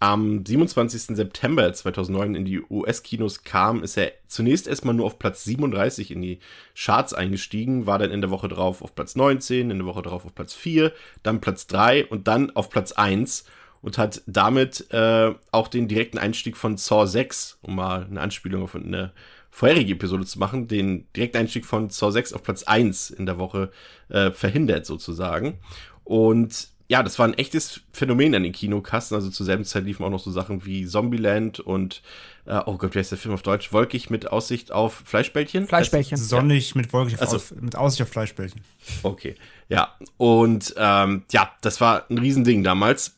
am 0.00 0.44
27. 0.46 1.16
September 1.16 1.72
2009 1.72 2.36
in 2.36 2.44
die 2.44 2.62
US-Kinos 2.70 3.42
kam, 3.42 3.82
ist 3.82 3.96
er 3.96 4.12
zunächst 4.28 4.68
erstmal 4.68 4.94
nur 4.94 5.06
auf 5.06 5.18
Platz 5.18 5.42
37 5.44 6.12
in 6.12 6.22
die 6.22 6.38
Charts 6.76 7.14
eingestiegen, 7.14 7.86
war 7.86 7.98
dann 7.98 8.12
in 8.12 8.20
der 8.20 8.30
Woche 8.30 8.48
drauf 8.48 8.80
auf 8.80 8.94
Platz 8.94 9.16
19, 9.16 9.70
in 9.70 9.78
der 9.78 9.86
Woche 9.86 10.02
drauf 10.02 10.24
auf 10.24 10.34
Platz 10.34 10.54
4, 10.54 10.92
dann 11.24 11.40
Platz 11.40 11.66
3 11.66 12.06
und 12.06 12.28
dann 12.28 12.54
auf 12.54 12.70
Platz 12.70 12.92
1 12.92 13.44
und 13.82 13.98
hat 13.98 14.22
damit 14.26 14.90
äh, 14.92 15.32
auch 15.52 15.68
den 15.68 15.88
direkten 15.88 16.18
Einstieg 16.18 16.56
von 16.56 16.76
Saw 16.76 17.06
6, 17.06 17.58
um 17.62 17.76
mal 17.76 18.06
eine 18.08 18.20
Anspielung 18.20 18.62
auf 18.62 18.74
eine 18.74 19.12
vorherige 19.50 19.94
Episode 19.94 20.24
zu 20.24 20.38
machen, 20.38 20.68
den 20.68 21.06
Direkteinstieg 21.16 21.64
von 21.64 21.90
Saw 21.90 22.12
6 22.12 22.32
auf 22.32 22.42
Platz 22.42 22.62
1 22.62 23.10
in 23.10 23.26
der 23.26 23.38
Woche 23.38 23.70
äh, 24.08 24.30
verhindert 24.30 24.86
sozusagen. 24.86 25.58
Und 26.04 26.68
ja, 26.88 27.02
das 27.02 27.18
war 27.18 27.28
ein 27.28 27.34
echtes 27.34 27.82
Phänomen 27.92 28.34
an 28.34 28.44
den 28.44 28.52
Kinokassen. 28.52 29.14
Also 29.14 29.28
zur 29.28 29.44
selben 29.44 29.64
Zeit 29.64 29.84
liefen 29.84 30.04
auch 30.04 30.10
noch 30.10 30.20
so 30.20 30.30
Sachen 30.30 30.64
wie 30.64 30.86
Zombieland 30.86 31.60
und, 31.60 32.02
äh, 32.46 32.60
oh 32.64 32.78
Gott, 32.78 32.94
wie 32.94 32.98
heißt 32.98 33.10
der 33.10 33.18
Film 33.18 33.34
auf 33.34 33.42
Deutsch? 33.42 33.74
Wolkig 33.74 34.08
mit 34.08 34.32
Aussicht 34.32 34.72
auf 34.72 35.02
Fleischbällchen? 35.04 35.66
Fleischbällchen. 35.66 36.16
Sonnig 36.16 36.74
mit 36.74 36.92
Wolkig 36.94 37.20
also, 37.20 37.36
auf, 37.36 37.52
mit 37.60 37.76
Aussicht 37.76 38.02
auf 38.02 38.08
Fleischbällchen. 38.08 38.62
Okay, 39.02 39.34
ja. 39.68 39.94
Und 40.16 40.74
ähm, 40.78 41.24
ja, 41.30 41.52
das 41.60 41.80
war 41.82 42.06
ein 42.08 42.16
Riesending 42.16 42.64
damals 42.64 43.17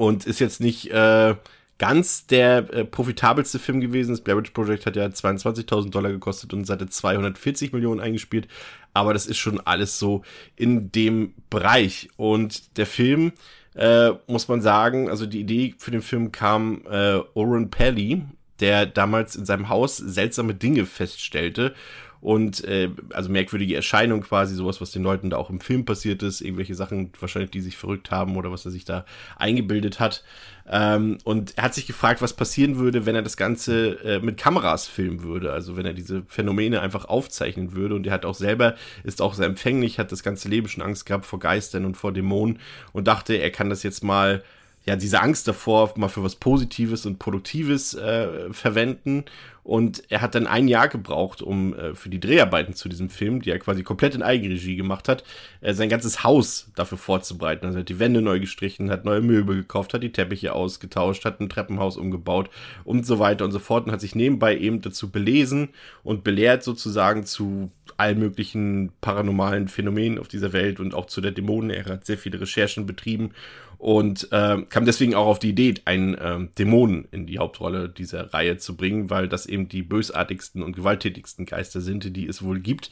und 0.00 0.24
ist 0.24 0.38
jetzt 0.38 0.62
nicht 0.62 0.90
äh, 0.90 1.34
ganz 1.76 2.26
der 2.26 2.72
äh, 2.72 2.84
profitabelste 2.86 3.58
Film 3.58 3.82
gewesen. 3.82 4.12
Das 4.12 4.22
Blair 4.22 4.38
Witch 4.38 4.52
Project 4.52 4.86
hat 4.86 4.96
ja 4.96 5.04
22.000 5.04 5.90
Dollar 5.90 6.10
gekostet 6.10 6.54
und 6.54 6.66
hatte 6.70 6.88
240 6.88 7.74
Millionen 7.74 8.00
eingespielt. 8.00 8.48
Aber 8.94 9.12
das 9.12 9.26
ist 9.26 9.36
schon 9.36 9.60
alles 9.60 9.98
so 9.98 10.22
in 10.56 10.90
dem 10.90 11.34
Bereich. 11.50 12.08
Und 12.16 12.78
der 12.78 12.86
Film, 12.86 13.32
äh, 13.74 14.12
muss 14.26 14.48
man 14.48 14.62
sagen, 14.62 15.10
also 15.10 15.26
die 15.26 15.40
Idee 15.40 15.74
für 15.76 15.90
den 15.90 16.00
Film 16.00 16.32
kam 16.32 16.80
äh, 16.90 17.18
Oren 17.34 17.68
Pelly, 17.68 18.22
der 18.60 18.86
damals 18.86 19.36
in 19.36 19.44
seinem 19.44 19.68
Haus 19.68 19.98
seltsame 19.98 20.54
Dinge 20.54 20.86
feststellte 20.86 21.74
und 22.20 22.64
äh, 22.64 22.90
also 23.10 23.30
merkwürdige 23.30 23.74
Erscheinungen 23.74 24.22
quasi, 24.22 24.54
sowas, 24.54 24.80
was 24.80 24.90
den 24.90 25.02
Leuten 25.02 25.30
da 25.30 25.36
auch 25.36 25.48
im 25.48 25.60
Film 25.60 25.84
passiert 25.84 26.22
ist, 26.22 26.40
irgendwelche 26.40 26.74
Sachen 26.74 27.10
wahrscheinlich, 27.18 27.50
die 27.50 27.60
sich 27.60 27.76
verrückt 27.76 28.10
haben 28.10 28.36
oder 28.36 28.52
was 28.52 28.64
er 28.64 28.70
sich 28.70 28.84
da 28.84 29.06
eingebildet 29.36 30.00
hat. 30.00 30.22
Ähm, 30.68 31.18
und 31.24 31.56
er 31.56 31.64
hat 31.64 31.74
sich 31.74 31.86
gefragt, 31.86 32.20
was 32.20 32.34
passieren 32.34 32.76
würde, 32.76 33.06
wenn 33.06 33.14
er 33.14 33.22
das 33.22 33.36
Ganze 33.36 34.04
äh, 34.04 34.20
mit 34.20 34.36
Kameras 34.36 34.86
filmen 34.86 35.22
würde, 35.22 35.52
also 35.52 35.76
wenn 35.76 35.86
er 35.86 35.94
diese 35.94 36.22
Phänomene 36.26 36.80
einfach 36.80 37.06
aufzeichnen 37.06 37.72
würde. 37.72 37.94
Und 37.94 38.06
er 38.06 38.12
hat 38.12 38.26
auch 38.26 38.34
selber, 38.34 38.76
ist 39.02 39.22
auch 39.22 39.34
sehr 39.34 39.46
empfänglich, 39.46 39.98
hat 39.98 40.12
das 40.12 40.22
ganze 40.22 40.48
Leben 40.48 40.68
schon 40.68 40.82
Angst 40.82 41.06
gehabt 41.06 41.24
vor 41.24 41.38
Geistern 41.38 41.86
und 41.86 41.96
vor 41.96 42.12
Dämonen 42.12 42.58
und 42.92 43.08
dachte, 43.08 43.34
er 43.34 43.50
kann 43.50 43.70
das 43.70 43.82
jetzt 43.82 44.04
mal 44.04 44.42
ja, 44.86 44.96
diese 44.96 45.20
Angst 45.20 45.46
davor 45.46 45.92
mal 45.96 46.08
für 46.08 46.24
was 46.24 46.36
Positives 46.36 47.04
und 47.04 47.18
Produktives 47.18 47.94
äh, 47.94 48.52
verwenden. 48.52 49.24
Und 49.62 50.02
er 50.08 50.22
hat 50.22 50.34
dann 50.34 50.46
ein 50.46 50.68
Jahr 50.68 50.88
gebraucht, 50.88 51.42
um 51.42 51.74
äh, 51.74 51.94
für 51.94 52.08
die 52.08 52.18
Dreharbeiten 52.18 52.72
zu 52.74 52.88
diesem 52.88 53.10
Film, 53.10 53.42
die 53.42 53.50
er 53.50 53.58
quasi 53.58 53.82
komplett 53.82 54.14
in 54.14 54.22
Eigenregie 54.22 54.76
gemacht 54.76 55.06
hat, 55.06 55.22
äh, 55.60 55.74
sein 55.74 55.90
ganzes 55.90 56.24
Haus 56.24 56.70
dafür 56.76 56.96
vorzubereiten. 56.96 57.66
Also 57.66 57.78
er 57.78 57.80
hat 57.80 57.90
die 57.90 57.98
Wände 57.98 58.22
neu 58.22 58.40
gestrichen, 58.40 58.90
hat 58.90 59.04
neue 59.04 59.20
Möbel 59.20 59.56
gekauft, 59.56 59.92
hat 59.92 60.02
die 60.02 60.12
Teppiche 60.12 60.54
ausgetauscht, 60.54 61.26
hat 61.26 61.40
ein 61.40 61.50
Treppenhaus 61.50 61.98
umgebaut 61.98 62.48
und 62.84 63.04
so 63.04 63.18
weiter 63.18 63.44
und 63.44 63.52
so 63.52 63.58
fort 63.58 63.84
und 63.86 63.92
hat 63.92 64.00
sich 64.00 64.14
nebenbei 64.14 64.56
eben 64.56 64.80
dazu 64.80 65.10
belesen 65.10 65.68
und 66.02 66.24
belehrt 66.24 66.64
sozusagen 66.64 67.24
zu 67.26 67.70
allen 67.98 68.18
möglichen 68.18 68.92
paranormalen 69.02 69.68
Phänomenen 69.68 70.18
auf 70.18 70.28
dieser 70.28 70.54
Welt 70.54 70.80
und 70.80 70.94
auch 70.94 71.04
zu 71.04 71.20
der 71.20 71.32
Dämonen. 71.32 71.68
Er 71.68 71.84
hat 71.84 72.06
sehr 72.06 72.16
viele 72.16 72.40
Recherchen 72.40 72.86
betrieben 72.86 73.32
und 73.80 74.30
äh, 74.30 74.60
kam 74.68 74.84
deswegen 74.84 75.14
auch 75.14 75.26
auf 75.26 75.38
die 75.38 75.48
Idee, 75.48 75.72
einen 75.86 76.12
äh, 76.14 76.46
Dämonen 76.58 77.08
in 77.12 77.24
die 77.24 77.38
Hauptrolle 77.38 77.88
dieser 77.88 78.34
Reihe 78.34 78.58
zu 78.58 78.76
bringen, 78.76 79.08
weil 79.08 79.26
das 79.26 79.46
eben 79.46 79.70
die 79.70 79.82
bösartigsten 79.82 80.62
und 80.62 80.76
gewalttätigsten 80.76 81.46
Geister 81.46 81.80
sind, 81.80 82.14
die 82.14 82.26
es 82.26 82.42
wohl 82.42 82.60
gibt. 82.60 82.90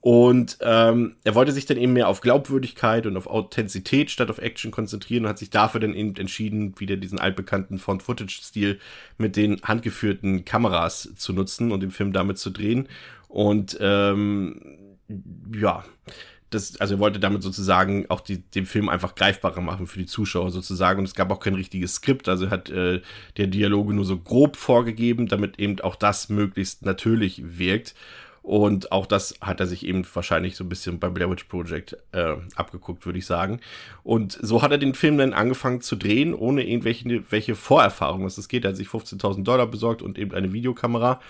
Und 0.00 0.56
ähm, 0.62 1.16
er 1.22 1.34
wollte 1.34 1.52
sich 1.52 1.66
dann 1.66 1.76
eben 1.76 1.92
mehr 1.92 2.08
auf 2.08 2.22
Glaubwürdigkeit 2.22 3.04
und 3.04 3.18
auf 3.18 3.26
Authentizität 3.26 4.10
statt 4.10 4.30
auf 4.30 4.38
Action 4.38 4.70
konzentrieren 4.70 5.24
und 5.24 5.28
hat 5.28 5.38
sich 5.38 5.50
dafür 5.50 5.82
dann 5.82 5.94
eben 5.94 6.16
entschieden, 6.16 6.80
wieder 6.80 6.96
diesen 6.96 7.18
altbekannten 7.18 7.78
Found-Footage-Stil 7.78 8.80
mit 9.18 9.36
den 9.36 9.60
handgeführten 9.60 10.46
Kameras 10.46 11.12
zu 11.14 11.34
nutzen 11.34 11.72
und 11.72 11.80
den 11.80 11.90
Film 11.90 12.14
damit 12.14 12.38
zu 12.38 12.48
drehen. 12.48 12.88
Und 13.28 13.76
ähm, 13.82 14.78
ja, 15.54 15.84
das, 16.54 16.80
also 16.80 16.94
er 16.94 17.00
wollte 17.00 17.20
damit 17.20 17.42
sozusagen 17.42 18.06
auch 18.08 18.20
die, 18.20 18.38
den 18.38 18.66
Film 18.66 18.88
einfach 18.88 19.14
greifbarer 19.14 19.60
machen 19.60 19.86
für 19.86 19.98
die 19.98 20.06
Zuschauer 20.06 20.50
sozusagen. 20.50 21.00
Und 21.00 21.06
es 21.06 21.14
gab 21.14 21.30
auch 21.30 21.40
kein 21.40 21.54
richtiges 21.54 21.94
Skript, 21.94 22.28
also 22.28 22.50
hat 22.50 22.70
äh, 22.70 23.00
der 23.36 23.46
Dialoge 23.46 23.94
nur 23.94 24.04
so 24.04 24.18
grob 24.18 24.56
vorgegeben, 24.56 25.26
damit 25.26 25.58
eben 25.58 25.80
auch 25.80 25.96
das 25.96 26.28
möglichst 26.28 26.84
natürlich 26.84 27.42
wirkt. 27.58 27.94
Und 28.42 28.90
auch 28.90 29.06
das 29.06 29.36
hat 29.40 29.60
er 29.60 29.68
sich 29.68 29.86
eben 29.86 30.04
wahrscheinlich 30.14 30.56
so 30.56 30.64
ein 30.64 30.68
bisschen 30.68 30.98
beim 30.98 31.14
Blair 31.14 31.30
Witch 31.30 31.44
Project 31.44 31.96
äh, 32.10 32.34
abgeguckt, 32.56 33.06
würde 33.06 33.20
ich 33.20 33.26
sagen. 33.26 33.60
Und 34.02 34.36
so 34.42 34.62
hat 34.62 34.72
er 34.72 34.78
den 34.78 34.94
Film 34.94 35.16
dann 35.16 35.32
angefangen 35.32 35.80
zu 35.80 35.94
drehen, 35.94 36.34
ohne 36.34 36.66
irgendwelche 36.66 37.22
welche 37.30 37.54
Vorerfahrung, 37.54 38.24
was 38.24 38.34
das 38.34 38.48
geht. 38.48 38.64
Er 38.64 38.70
hat 38.70 38.76
sich 38.76 38.88
15.000 38.88 39.44
Dollar 39.44 39.68
besorgt 39.68 40.02
und 40.02 40.18
eben 40.18 40.34
eine 40.34 40.52
Videokamera 40.52 41.20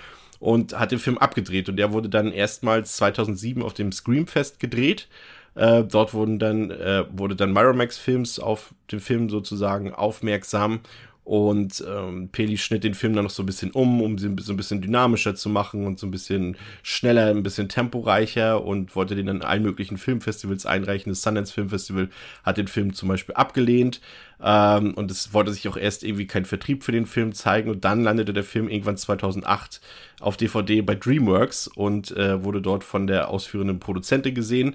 und 0.42 0.76
hat 0.76 0.90
den 0.90 0.98
Film 0.98 1.18
abgedreht. 1.18 1.68
Und 1.68 1.76
der 1.76 1.92
wurde 1.92 2.08
dann 2.08 2.32
erstmals 2.32 2.96
2007 2.96 3.62
auf 3.62 3.74
dem 3.74 3.92
Screamfest 3.92 4.58
gedreht. 4.58 5.06
Äh, 5.54 5.84
dort 5.84 6.14
wurden 6.14 6.40
dann, 6.40 6.72
äh, 6.72 7.04
wurde 7.12 7.36
dann 7.36 7.52
Miramax 7.52 7.96
Films 7.96 8.40
auf 8.40 8.74
den 8.90 8.98
Film 8.98 9.30
sozusagen 9.30 9.94
aufmerksam 9.94 10.80
und 11.24 11.84
ähm, 11.88 12.30
Peli 12.30 12.58
schnitt 12.58 12.82
den 12.82 12.94
Film 12.94 13.14
dann 13.14 13.24
noch 13.24 13.30
so 13.30 13.44
ein 13.44 13.46
bisschen 13.46 13.70
um, 13.70 14.02
um 14.02 14.18
sie 14.18 14.34
so 14.40 14.52
ein 14.52 14.56
bisschen 14.56 14.82
dynamischer 14.82 15.36
zu 15.36 15.48
machen 15.48 15.86
und 15.86 16.00
so 16.00 16.06
ein 16.06 16.10
bisschen 16.10 16.56
schneller, 16.82 17.28
ein 17.28 17.44
bisschen 17.44 17.68
temporeicher 17.68 18.64
und 18.64 18.96
wollte 18.96 19.14
den 19.14 19.26
dann 19.26 19.42
allen 19.42 19.62
möglichen 19.62 19.98
Filmfestivals 19.98 20.66
einreichen. 20.66 21.12
Das 21.12 21.22
Sundance 21.22 21.52
Film 21.52 21.68
Festival 21.68 22.08
hat 22.42 22.56
den 22.56 22.66
Film 22.66 22.92
zum 22.92 23.08
Beispiel 23.08 23.36
abgelehnt 23.36 24.00
ähm, 24.42 24.94
und 24.94 25.12
es 25.12 25.32
wollte 25.32 25.52
sich 25.52 25.68
auch 25.68 25.76
erst 25.76 26.02
irgendwie 26.02 26.26
kein 26.26 26.44
Vertrieb 26.44 26.82
für 26.82 26.92
den 26.92 27.06
Film 27.06 27.32
zeigen 27.32 27.70
und 27.70 27.84
dann 27.84 28.02
landete 28.02 28.32
der 28.32 28.44
Film 28.44 28.68
irgendwann 28.68 28.96
2008 28.96 29.80
auf 30.20 30.36
DVD 30.36 30.80
bei 30.82 30.96
DreamWorks 30.96 31.68
und 31.68 32.10
äh, 32.16 32.42
wurde 32.42 32.60
dort 32.60 32.82
von 32.82 33.06
der 33.06 33.28
ausführenden 33.28 33.78
Produzentin 33.78 34.34
gesehen 34.34 34.74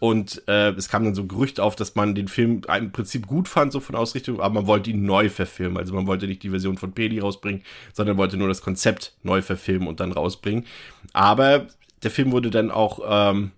und 0.00 0.42
äh, 0.48 0.70
es 0.70 0.88
kam 0.88 1.04
dann 1.04 1.14
so 1.14 1.22
ein 1.22 1.28
Gerücht 1.28 1.60
auf, 1.60 1.76
dass 1.76 1.94
man 1.94 2.14
den 2.14 2.28
Film 2.28 2.62
im 2.76 2.92
Prinzip 2.92 3.26
gut 3.26 3.48
fand, 3.48 3.72
so 3.72 3.80
von 3.80 3.94
Ausrichtung, 3.94 4.40
aber 4.40 4.54
man 4.54 4.66
wollte 4.66 4.90
ihn 4.90 5.04
neu 5.04 5.28
verfilmen. 5.28 5.78
Also 5.78 5.94
man 5.94 6.06
wollte 6.06 6.26
nicht 6.26 6.42
die 6.42 6.50
Version 6.50 6.78
von 6.78 6.92
Peli 6.92 7.18
rausbringen, 7.18 7.62
sondern 7.92 8.16
wollte 8.16 8.36
nur 8.36 8.48
das 8.48 8.62
Konzept 8.62 9.14
neu 9.22 9.42
verfilmen 9.42 9.88
und 9.88 10.00
dann 10.00 10.12
rausbringen. 10.12 10.64
Aber 11.12 11.66
der 12.02 12.10
Film 12.10 12.32
wurde 12.32 12.50
dann 12.50 12.70
auch 12.70 13.00
ähm, 13.08 13.52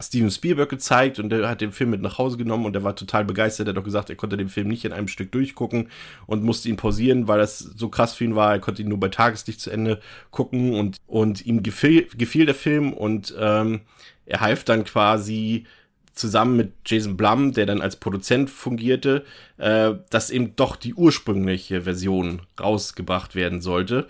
Steven 0.00 0.30
Spielberg 0.30 0.68
gezeigt 0.68 1.18
und 1.18 1.30
der 1.30 1.48
hat 1.48 1.60
den 1.60 1.72
Film 1.72 1.90
mit 1.90 2.02
nach 2.02 2.18
Hause 2.18 2.36
genommen 2.36 2.66
und 2.66 2.74
er 2.74 2.82
war 2.82 2.96
total 2.96 3.24
begeistert. 3.24 3.68
Er 3.68 3.70
hat 3.70 3.76
doch 3.76 3.84
gesagt, 3.84 4.10
er 4.10 4.16
konnte 4.16 4.36
den 4.36 4.48
Film 4.48 4.68
nicht 4.68 4.84
in 4.84 4.92
einem 4.92 5.08
Stück 5.08 5.30
durchgucken 5.32 5.88
und 6.26 6.42
musste 6.42 6.68
ihn 6.68 6.76
pausieren, 6.76 7.28
weil 7.28 7.38
das 7.38 7.58
so 7.58 7.88
krass 7.88 8.14
für 8.14 8.24
ihn 8.24 8.34
war. 8.34 8.52
Er 8.52 8.58
konnte 8.58 8.82
ihn 8.82 8.88
nur 8.88 8.98
bei 8.98 9.08
Tageslicht 9.08 9.60
zu 9.60 9.70
Ende 9.70 10.00
gucken 10.30 10.74
und, 10.74 10.98
und 11.06 11.46
ihm 11.46 11.62
gefiel, 11.62 12.08
gefiel 12.16 12.46
der 12.46 12.54
Film 12.54 12.92
und 12.92 13.34
ähm, 13.38 13.82
er 14.26 14.40
half 14.40 14.64
dann 14.64 14.84
quasi 14.84 15.66
zusammen 16.14 16.56
mit 16.56 16.72
Jason 16.86 17.16
Blum, 17.16 17.52
der 17.52 17.66
dann 17.66 17.80
als 17.80 17.96
Produzent 17.96 18.48
fungierte, 18.50 19.24
äh, 19.58 19.92
dass 20.10 20.30
eben 20.30 20.56
doch 20.56 20.76
die 20.76 20.94
ursprüngliche 20.94 21.82
Version 21.82 22.42
rausgebracht 22.58 23.34
werden 23.34 23.60
sollte. 23.60 24.06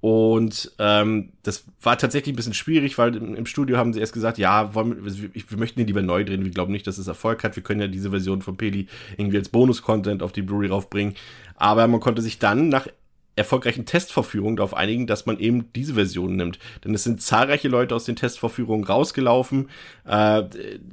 Und 0.00 0.72
ähm, 0.80 1.28
das 1.44 1.64
war 1.80 1.96
tatsächlich 1.96 2.32
ein 2.32 2.36
bisschen 2.36 2.54
schwierig, 2.54 2.98
weil 2.98 3.14
im, 3.14 3.36
im 3.36 3.46
Studio 3.46 3.76
haben 3.76 3.92
sie 3.92 4.00
erst 4.00 4.12
gesagt, 4.12 4.36
ja, 4.36 4.74
wollen 4.74 5.04
wir, 5.04 5.30
wir 5.32 5.58
möchten 5.58 5.78
ihn 5.78 5.86
lieber 5.86 6.02
neu 6.02 6.24
drehen. 6.24 6.44
Wir 6.44 6.50
glauben 6.50 6.72
nicht, 6.72 6.88
dass 6.88 6.98
es 6.98 7.06
Erfolg 7.06 7.44
hat. 7.44 7.54
Wir 7.54 7.62
können 7.62 7.82
ja 7.82 7.86
diese 7.86 8.10
Version 8.10 8.42
von 8.42 8.56
Peli 8.56 8.88
irgendwie 9.16 9.38
als 9.38 9.48
Bonus-Content 9.50 10.24
auf 10.24 10.32
die 10.32 10.42
Blu-ray 10.42 10.70
raufbringen. 10.70 11.14
Aber 11.54 11.86
man 11.86 12.00
konnte 12.00 12.20
sich 12.20 12.40
dann 12.40 12.68
nach 12.68 12.88
erfolgreichen 13.34 13.86
Testvorführungen 13.86 14.56
darauf 14.56 14.74
einigen, 14.74 15.06
dass 15.06 15.24
man 15.24 15.38
eben 15.38 15.72
diese 15.72 15.94
Version 15.94 16.36
nimmt. 16.36 16.58
Denn 16.84 16.94
es 16.94 17.04
sind 17.04 17.22
zahlreiche 17.22 17.68
Leute 17.68 17.94
aus 17.94 18.04
den 18.04 18.16
Testvorführungen 18.16 18.84
rausgelaufen. 18.84 19.70
Äh, 20.04 20.44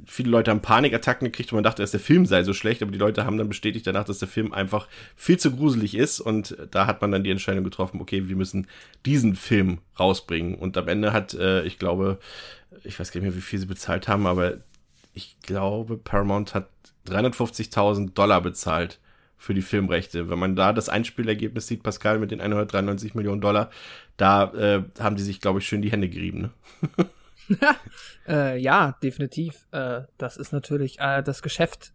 viele 0.06 0.30
Leute 0.30 0.50
haben 0.50 0.62
Panikattacken 0.62 1.26
gekriegt 1.26 1.52
und 1.52 1.56
man 1.56 1.64
dachte, 1.64 1.82
dass 1.82 1.90
der 1.90 2.00
Film 2.00 2.24
sei 2.24 2.42
so 2.42 2.54
schlecht, 2.54 2.82
aber 2.82 2.92
die 2.92 2.98
Leute 2.98 3.26
haben 3.26 3.36
dann 3.36 3.48
bestätigt 3.48 3.86
danach, 3.86 4.04
dass 4.04 4.20
der 4.20 4.28
Film 4.28 4.52
einfach 4.52 4.88
viel 5.16 5.38
zu 5.38 5.54
gruselig 5.54 5.94
ist 5.94 6.20
und 6.20 6.56
da 6.70 6.86
hat 6.86 7.02
man 7.02 7.12
dann 7.12 7.24
die 7.24 7.30
Entscheidung 7.30 7.64
getroffen, 7.64 8.00
okay, 8.00 8.28
wir 8.28 8.36
müssen 8.36 8.66
diesen 9.04 9.36
Film 9.36 9.78
rausbringen. 9.98 10.54
Und 10.54 10.78
am 10.78 10.88
Ende 10.88 11.12
hat, 11.12 11.34
äh, 11.34 11.62
ich 11.64 11.78
glaube, 11.78 12.18
ich 12.84 12.98
weiß 12.98 13.12
gar 13.12 13.20
nicht 13.20 13.28
mehr, 13.28 13.36
wie 13.36 13.42
viel 13.42 13.58
sie 13.58 13.66
bezahlt 13.66 14.08
haben, 14.08 14.26
aber 14.26 14.58
ich 15.12 15.36
glaube, 15.42 15.98
Paramount 15.98 16.54
hat 16.54 16.68
350.000 17.06 18.14
Dollar 18.14 18.40
bezahlt 18.40 18.98
für 19.40 19.54
die 19.54 19.62
Filmrechte. 19.62 20.28
Wenn 20.28 20.38
man 20.38 20.54
da 20.54 20.74
das 20.74 20.90
Einspielergebnis 20.90 21.66
sieht, 21.66 21.82
Pascal, 21.82 22.18
mit 22.18 22.30
den 22.30 22.42
193 22.42 23.14
Millionen 23.14 23.40
Dollar, 23.40 23.70
da 24.18 24.52
äh, 24.52 24.84
haben 25.00 25.16
die 25.16 25.22
sich, 25.22 25.40
glaube 25.40 25.60
ich, 25.60 25.66
schön 25.66 25.80
die 25.80 25.90
Hände 25.90 26.10
gerieben. 26.10 26.52
Ne? 26.88 27.00
äh, 28.28 28.58
ja, 28.60 28.98
definitiv. 29.02 29.66
Äh, 29.72 30.02
das 30.18 30.36
ist 30.36 30.52
natürlich 30.52 31.00
äh, 31.00 31.22
das 31.22 31.40
Geschäft 31.40 31.94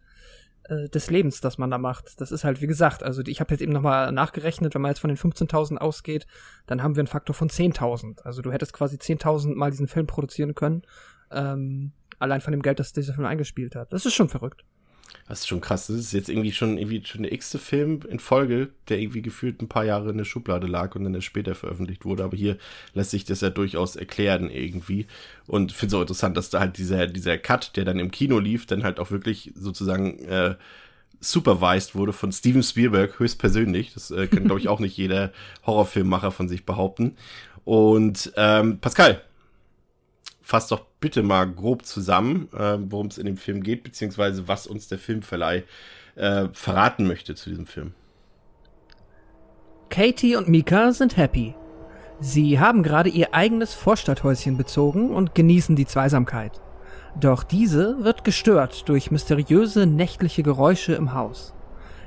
äh, 0.64 0.88
des 0.88 1.08
Lebens, 1.08 1.40
das 1.40 1.56
man 1.56 1.70
da 1.70 1.78
macht. 1.78 2.20
Das 2.20 2.32
ist 2.32 2.42
halt, 2.42 2.60
wie 2.60 2.66
gesagt, 2.66 3.04
also 3.04 3.22
ich 3.24 3.38
habe 3.38 3.54
jetzt 3.54 3.60
eben 3.62 3.72
nochmal 3.72 4.10
nachgerechnet, 4.10 4.74
wenn 4.74 4.82
man 4.82 4.90
jetzt 4.90 5.00
von 5.00 5.08
den 5.08 5.16
15.000 5.16 5.76
ausgeht, 5.76 6.26
dann 6.66 6.82
haben 6.82 6.96
wir 6.96 7.00
einen 7.02 7.06
Faktor 7.06 7.34
von 7.34 7.48
10.000. 7.48 8.22
Also 8.22 8.42
du 8.42 8.50
hättest 8.50 8.72
quasi 8.72 8.96
10.000 8.96 9.54
mal 9.54 9.70
diesen 9.70 9.86
Film 9.86 10.08
produzieren 10.08 10.56
können, 10.56 10.82
ähm, 11.30 11.92
allein 12.18 12.40
von 12.40 12.50
dem 12.50 12.62
Geld, 12.62 12.80
das 12.80 12.92
dieser 12.92 13.14
Film 13.14 13.26
eingespielt 13.26 13.76
hat. 13.76 13.92
Das 13.92 14.04
ist 14.04 14.14
schon 14.14 14.28
verrückt. 14.28 14.64
Das 15.28 15.40
ist 15.40 15.48
schon 15.48 15.60
krass. 15.60 15.88
Das 15.88 15.96
ist 15.96 16.12
jetzt 16.12 16.28
irgendwie 16.28 16.52
schon 16.52 16.78
irgendwie 16.78 17.04
schon 17.04 17.24
der 17.24 17.32
x-te 17.32 17.58
Film 17.58 18.00
in 18.08 18.20
Folge, 18.20 18.68
der 18.88 19.00
irgendwie 19.00 19.22
gefühlt 19.22 19.60
ein 19.60 19.68
paar 19.68 19.84
Jahre 19.84 20.10
in 20.10 20.18
der 20.18 20.24
Schublade 20.24 20.68
lag 20.68 20.94
und 20.94 21.02
dann 21.02 21.14
erst 21.14 21.26
später 21.26 21.56
veröffentlicht 21.56 22.04
wurde. 22.04 22.22
Aber 22.22 22.36
hier 22.36 22.58
lässt 22.94 23.10
sich 23.10 23.24
das 23.24 23.40
ja 23.40 23.50
durchaus 23.50 23.96
erklären 23.96 24.50
irgendwie. 24.50 25.06
Und 25.48 25.72
finde 25.72 25.88
es 25.88 25.94
auch 25.94 26.02
interessant, 26.02 26.36
dass 26.36 26.50
da 26.50 26.60
halt 26.60 26.78
dieser, 26.78 27.08
dieser 27.08 27.38
Cut, 27.38 27.76
der 27.76 27.84
dann 27.84 27.98
im 27.98 28.12
Kino 28.12 28.38
lief, 28.38 28.66
dann 28.66 28.84
halt 28.84 29.00
auch 29.00 29.10
wirklich 29.10 29.52
sozusagen 29.56 30.20
äh, 30.20 30.54
supervised 31.18 31.96
wurde 31.96 32.12
von 32.12 32.30
Steven 32.30 32.62
Spielberg 32.62 33.18
höchstpersönlich. 33.18 33.94
Das 33.94 34.12
äh, 34.12 34.28
kann, 34.28 34.44
glaube 34.44 34.60
ich, 34.60 34.68
auch 34.70 34.78
nicht 34.78 34.96
jeder 34.96 35.32
Horrorfilmmacher 35.66 36.30
von 36.30 36.48
sich 36.48 36.64
behaupten. 36.64 37.16
Und 37.64 38.32
ähm, 38.36 38.78
Pascal, 38.78 39.22
fass 40.40 40.68
doch 40.68 40.86
bitte 41.06 41.22
mal 41.22 41.48
grob 41.48 41.84
zusammen, 41.84 42.48
äh, 42.52 42.78
worum 42.80 43.06
es 43.06 43.16
in 43.16 43.26
dem 43.26 43.36
Film 43.36 43.62
geht, 43.62 43.84
beziehungsweise 43.84 44.48
was 44.48 44.66
uns 44.66 44.88
der 44.88 44.98
Filmverleih 44.98 45.62
äh, 46.16 46.48
verraten 46.52 47.06
möchte 47.06 47.36
zu 47.36 47.48
diesem 47.48 47.66
Film. 47.66 47.92
Katie 49.88 50.34
und 50.34 50.48
Mika 50.48 50.90
sind 50.90 51.16
happy. 51.16 51.54
Sie 52.18 52.58
haben 52.58 52.82
gerade 52.82 53.08
ihr 53.08 53.34
eigenes 53.36 53.72
Vorstadthäuschen 53.72 54.56
bezogen 54.56 55.10
und 55.10 55.36
genießen 55.36 55.76
die 55.76 55.86
Zweisamkeit. 55.86 56.60
Doch 57.20 57.44
diese 57.44 58.02
wird 58.02 58.24
gestört 58.24 58.88
durch 58.88 59.12
mysteriöse 59.12 59.86
nächtliche 59.86 60.42
Geräusche 60.42 60.94
im 60.94 61.14
Haus. 61.14 61.54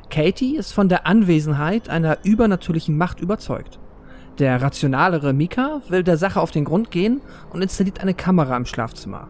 Katie 0.09 0.57
ist 0.57 0.73
von 0.73 0.89
der 0.89 1.07
Anwesenheit 1.07 1.87
einer 1.87 2.17
übernatürlichen 2.25 2.97
Macht 2.97 3.21
überzeugt. 3.21 3.79
Der 4.39 4.61
rationalere 4.61 5.33
Mika 5.33 5.81
will 5.89 6.01
der 6.01 6.15
Sache 6.15 6.39
auf 6.39 6.51
den 6.51 6.63
Grund 6.63 6.91
gehen 6.91 7.21
und 7.49 7.61
installiert 7.61 7.99
eine 7.99 8.13
Kamera 8.13 8.55
im 8.55 8.65
Schlafzimmer. 8.65 9.29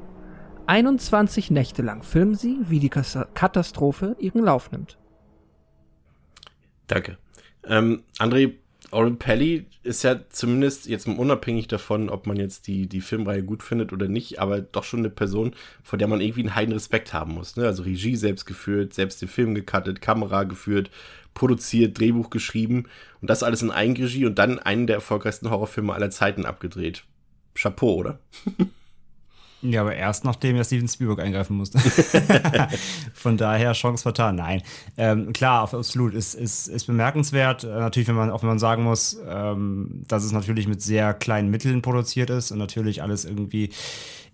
21 0.68 1.50
Nächte 1.50 1.82
lang 1.82 2.04
filmen 2.04 2.36
sie, 2.36 2.60
wie 2.70 2.80
die 2.80 2.89
Katastrophe 2.89 4.16
ihren 4.20 4.44
Lauf 4.44 4.72
nimmt. 4.72 5.00
Danke. 6.86 7.18
Ähm, 7.63 8.04
André, 8.20 8.54
Oren 8.92 9.18
Pelly 9.18 9.66
ist 9.84 10.04
ja 10.04 10.20
zumindest 10.30 10.88
jetzt 10.88 11.08
unabhängig 11.08 11.68
davon, 11.68 12.10
ob 12.10 12.28
man 12.28 12.38
jetzt 12.38 12.68
die, 12.68 12.88
die 12.88 13.01
Filmreihe 13.01 13.44
gut 13.44 13.63
findet 13.63 13.94
oder 13.94 14.08
nicht, 14.08 14.39
aber 14.39 14.62
doch 14.62 14.84
schon 14.84 15.01
eine 15.01 15.10
Person, 15.10 15.56
vor 15.84 15.98
der 15.98 16.08
man 16.08 16.22
irgendwie 16.22 16.42
einen 16.42 16.56
heiden 16.56 16.74
Respekt 16.74 17.13
haben 17.13 17.34
muss. 17.34 17.56
Ne? 17.56 17.66
Also 17.66 17.84
Regie 17.84 18.16
selbst 18.16 18.46
geführt, 18.46 18.94
selbst 18.94 19.22
den 19.22 19.28
Film 19.28 19.54
gecuttet, 19.56 20.01
Kamera 20.01 20.44
geführt, 20.44 20.89
produziert, 21.33 21.98
Drehbuch 22.00 22.29
geschrieben 22.29 22.86
und 23.21 23.29
das 23.29 23.43
alles 23.43 23.62
in 23.62 23.71
Eigenregie 23.71 24.25
und 24.25 24.39
dann 24.39 24.59
einen 24.59 24.88
der 24.88 24.98
erfolgreichsten 24.98 25.50
Horrorfilme 25.50 25.93
aller 25.93 26.09
Zeiten 26.09 26.45
abgedreht. 26.45 27.03
Chapeau, 27.55 27.95
oder? 27.95 28.19
Ja, 29.62 29.81
aber 29.81 29.93
erst 29.93 30.24
nachdem 30.24 30.55
ja 30.55 30.63
Steven 30.63 30.88
Spielberg 30.88 31.19
eingreifen 31.19 31.57
musste. 31.57 31.79
Von 33.13 33.36
daher 33.36 33.74
Chance 33.74 34.03
vertan. 34.03 34.36
Nein. 34.38 34.62
Ähm, 34.95 35.33
klar, 35.33 35.62
absolut. 35.74 36.13
Ist, 36.13 36.33
ist, 36.33 36.67
ist 36.67 36.86
bemerkenswert. 36.86 37.65
Äh, 37.65 37.67
natürlich, 37.67 38.07
wenn 38.07 38.15
man, 38.15 38.31
auch 38.31 38.41
wenn 38.41 38.50
man 38.50 38.59
sagen 38.59 38.83
muss, 38.83 39.19
ähm, 39.27 40.03
dass 40.07 40.24
es 40.24 40.31
natürlich 40.31 40.67
mit 40.67 40.81
sehr 40.81 41.13
kleinen 41.13 41.50
Mitteln 41.50 41.81
produziert 41.81 42.29
ist 42.29 42.51
und 42.51 42.57
natürlich 42.57 43.01
alles 43.01 43.25
irgendwie 43.25 43.71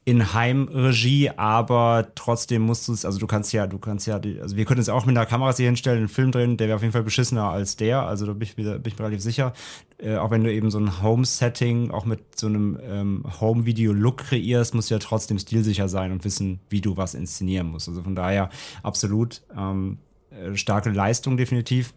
in 0.07 0.35
Heimregie, 0.35 1.31
aber 1.31 2.09
trotzdem 2.13 2.61
musst 2.61 2.87
du 2.87 2.93
es, 2.93 3.05
also 3.05 3.17
du 3.17 3.25
kannst 3.25 3.51
ja, 3.53 3.65
du 3.65 3.79
kannst 3.79 4.05
ja, 4.05 4.21
also 4.39 4.55
wir 4.55 4.65
können 4.65 4.79
es 4.79 4.87
auch 4.87 5.07
mit 5.07 5.17
einer 5.17 5.25
Kamera 5.25 5.51
hier 5.55 5.65
hinstellen, 5.65 5.97
einen 5.97 6.07
Film 6.09 6.31
drin, 6.31 6.57
der 6.57 6.67
wäre 6.67 6.75
auf 6.75 6.83
jeden 6.83 6.93
Fall 6.93 7.01
beschissener 7.01 7.45
als 7.45 7.75
der, 7.75 8.03
also 8.03 8.27
da 8.27 8.33
bin 8.33 8.43
ich 8.43 8.55
mir, 8.55 8.77
bin 8.77 8.93
ich 8.93 8.99
mir 8.99 9.05
relativ 9.05 9.23
sicher. 9.23 9.53
Äh, 9.97 10.17
auch 10.17 10.29
wenn 10.29 10.43
du 10.43 10.53
eben 10.53 10.69
so 10.69 10.77
ein 10.77 11.01
Home-Setting 11.01 11.89
auch 11.89 12.05
mit 12.05 12.39
so 12.39 12.45
einem 12.45 12.77
ähm, 12.83 13.23
Home-Video-Look 13.41 14.17
kreierst, 14.17 14.75
musst 14.75 14.91
du 14.91 14.93
ja 14.95 14.99
trotzdem 14.99 15.39
stilsicher 15.39 15.89
sein 15.89 16.11
und 16.11 16.23
wissen, 16.23 16.59
wie 16.69 16.81
du 16.81 16.97
was 16.97 17.15
inszenieren 17.15 17.67
musst. 17.67 17.89
Also 17.89 18.03
von 18.03 18.13
daher 18.13 18.51
absolut 18.83 19.41
ähm, 19.57 19.97
äh, 20.29 20.55
starke 20.55 20.91
Leistung 20.91 21.35
definitiv. 21.35 21.95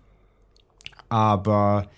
Aber 1.10 1.90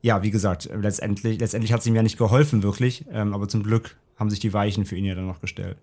ja, 0.00 0.22
wie 0.22 0.30
gesagt, 0.30 0.70
letztendlich, 0.72 1.40
letztendlich 1.40 1.72
hat 1.72 1.80
es 1.80 1.86
ihm 1.86 1.96
ja 1.96 2.04
nicht 2.04 2.18
geholfen, 2.18 2.62
wirklich. 2.62 3.04
Ähm, 3.10 3.34
aber 3.34 3.48
zum 3.48 3.64
Glück 3.64 3.96
haben 4.16 4.30
sich 4.30 4.40
die 4.40 4.52
Weichen 4.52 4.84
für 4.84 4.96
ihn 4.96 5.04
ja 5.04 5.14
dann 5.14 5.26
noch 5.26 5.40
gestellt. 5.40 5.76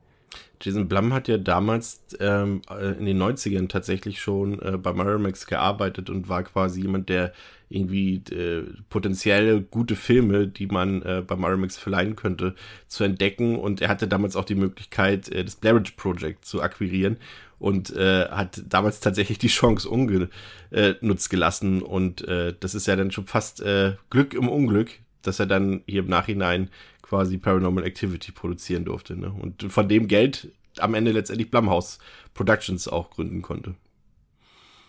Jason 0.62 0.88
Blum 0.88 1.14
hat 1.14 1.28
ja 1.28 1.38
damals 1.38 2.02
ähm, 2.20 2.62
äh, 2.70 2.98
in 2.98 3.06
den 3.06 3.22
90ern 3.22 3.68
tatsächlich 3.68 4.22
schon 4.22 4.60
äh, 4.62 4.78
bei 4.78 4.94
Miramax 4.94 5.46
gearbeitet 5.46 6.10
und 6.10 6.30
war 6.30 6.44
quasi 6.44 6.82
jemand, 6.82 7.10
der 7.10 7.34
irgendwie 7.70 8.22
äh, 8.32 8.64
potenzielle 8.90 9.62
gute 9.62 9.96
Filme, 9.96 10.48
die 10.48 10.68
man 10.68 11.02
äh, 11.02 11.24
bei 11.26 11.36
Miramax 11.36 11.78
verleihen 11.78 12.16
könnte, 12.16 12.56
zu 12.88 13.04
entdecken. 13.04 13.58
Und 13.58 13.82
er 13.82 13.90
hatte 13.90 14.08
damals 14.08 14.36
auch 14.36 14.46
die 14.46 14.56
Möglichkeit, 14.56 15.30
äh, 15.30 15.44
das 15.44 15.56
Blair 15.56 15.76
Witch 15.76 15.92
Project 15.92 16.46
zu 16.46 16.62
akquirieren 16.62 17.18
und 17.60 17.96
äh, 17.96 18.28
hat 18.30 18.62
damals 18.68 19.00
tatsächlich 19.00 19.40
die 19.40 19.48
Chance 19.48 19.90
ungenutzt 19.90 21.30
gelassen. 21.30 21.82
Und 21.82 22.26
äh, 22.28 22.54
das 22.60 22.76
ist 22.76 22.88
ja 22.88 22.96
dann 22.96 23.12
schon 23.12 23.26
fast 23.26 23.62
äh, 23.62 23.96
Glück 24.10 24.34
im 24.34 24.48
Unglück, 24.48 24.92
dass 25.24 25.40
er 25.40 25.46
dann 25.46 25.82
hier 25.88 26.02
im 26.02 26.10
Nachhinein 26.10 26.70
quasi 27.14 27.38
Paranormal 27.38 27.84
Activity 27.84 28.32
produzieren 28.32 28.86
durfte. 28.86 29.16
Ne? 29.16 29.32
Und 29.32 29.72
von 29.72 29.88
dem 29.88 30.08
Geld 30.08 30.48
am 30.80 30.96
Ende 30.96 31.12
letztendlich 31.12 31.52
Blumhouse 31.52 32.00
Productions 32.34 32.88
auch 32.88 33.12
gründen 33.12 33.44
konnte. 33.44 33.76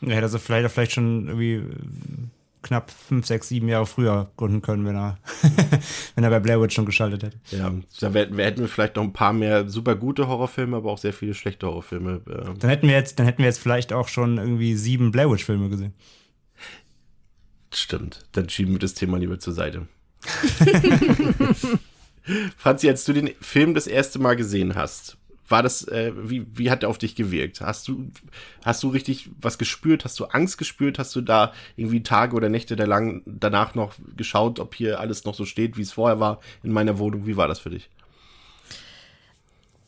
Ja, 0.00 0.12
hätte 0.12 0.22
also 0.22 0.38
vielleicht, 0.38 0.70
vielleicht 0.70 0.92
schon 0.92 1.28
irgendwie 1.28 1.62
knapp 2.62 2.90
fünf, 2.90 3.26
sechs, 3.26 3.48
sieben 3.48 3.68
Jahre 3.68 3.84
früher 3.84 4.30
gründen 4.38 4.62
können, 4.62 4.86
wenn 4.86 4.96
er, 4.96 5.18
wenn 6.14 6.24
er 6.24 6.30
bei 6.30 6.40
Blair 6.40 6.62
Witch 6.62 6.74
schon 6.74 6.86
geschaltet 6.86 7.24
hätte. 7.24 7.38
Ja, 7.50 7.70
da 8.00 8.10
hätten 8.10 8.38
wir 8.38 8.68
vielleicht 8.68 8.96
noch 8.96 9.02
ein 9.02 9.12
paar 9.12 9.34
mehr 9.34 9.68
super 9.68 9.94
gute 9.94 10.26
Horrorfilme, 10.26 10.78
aber 10.78 10.90
auch 10.90 10.96
sehr 10.96 11.12
viele 11.12 11.34
schlechte 11.34 11.66
Horrorfilme. 11.66 12.22
Äh. 12.26 12.58
Dann 12.58 12.70
hätten 12.70 12.88
wir 12.88 12.94
jetzt, 12.94 13.18
dann 13.18 13.26
hätten 13.26 13.40
wir 13.40 13.46
jetzt 13.46 13.60
vielleicht 13.60 13.92
auch 13.92 14.08
schon 14.08 14.38
irgendwie 14.38 14.76
sieben 14.76 15.12
Blair 15.12 15.30
Witch 15.30 15.44
Filme 15.44 15.68
gesehen. 15.68 15.92
Stimmt. 17.70 18.24
Dann 18.32 18.48
schieben 18.48 18.72
wir 18.72 18.78
das 18.78 18.94
Thema 18.94 19.18
lieber 19.18 19.38
zur 19.38 19.52
Seite. 19.52 19.86
Franzi, 22.56 22.88
als 22.88 23.04
du 23.04 23.12
den 23.12 23.30
Film 23.40 23.74
das 23.74 23.86
erste 23.86 24.18
Mal 24.18 24.36
gesehen 24.36 24.74
hast, 24.74 25.16
war 25.48 25.62
das, 25.62 25.86
äh, 25.88 26.12
wie, 26.16 26.46
wie 26.54 26.70
hat 26.70 26.82
er 26.82 26.88
auf 26.88 26.98
dich 26.98 27.14
gewirkt? 27.14 27.60
Hast 27.60 27.86
du, 27.88 28.10
hast 28.64 28.82
du 28.82 28.88
richtig 28.88 29.30
was 29.40 29.58
gespürt? 29.58 30.04
Hast 30.04 30.18
du 30.18 30.24
Angst 30.26 30.56
gespürt? 30.56 30.98
Hast 30.98 31.14
du 31.14 31.20
da 31.20 31.52
irgendwie 31.76 32.02
Tage 32.02 32.34
oder 32.34 32.48
Nächte 32.48 32.74
lang 32.76 33.22
danach 33.26 33.74
noch 33.74 33.94
geschaut, 34.16 34.58
ob 34.58 34.74
hier 34.74 35.00
alles 35.00 35.24
noch 35.24 35.34
so 35.34 35.44
steht, 35.44 35.76
wie 35.76 35.82
es 35.82 35.92
vorher 35.92 36.18
war 36.18 36.40
in 36.62 36.72
meiner 36.72 36.98
Wohnung? 36.98 37.26
Wie 37.26 37.36
war 37.36 37.46
das 37.46 37.58
für 37.58 37.70
dich? 37.70 37.90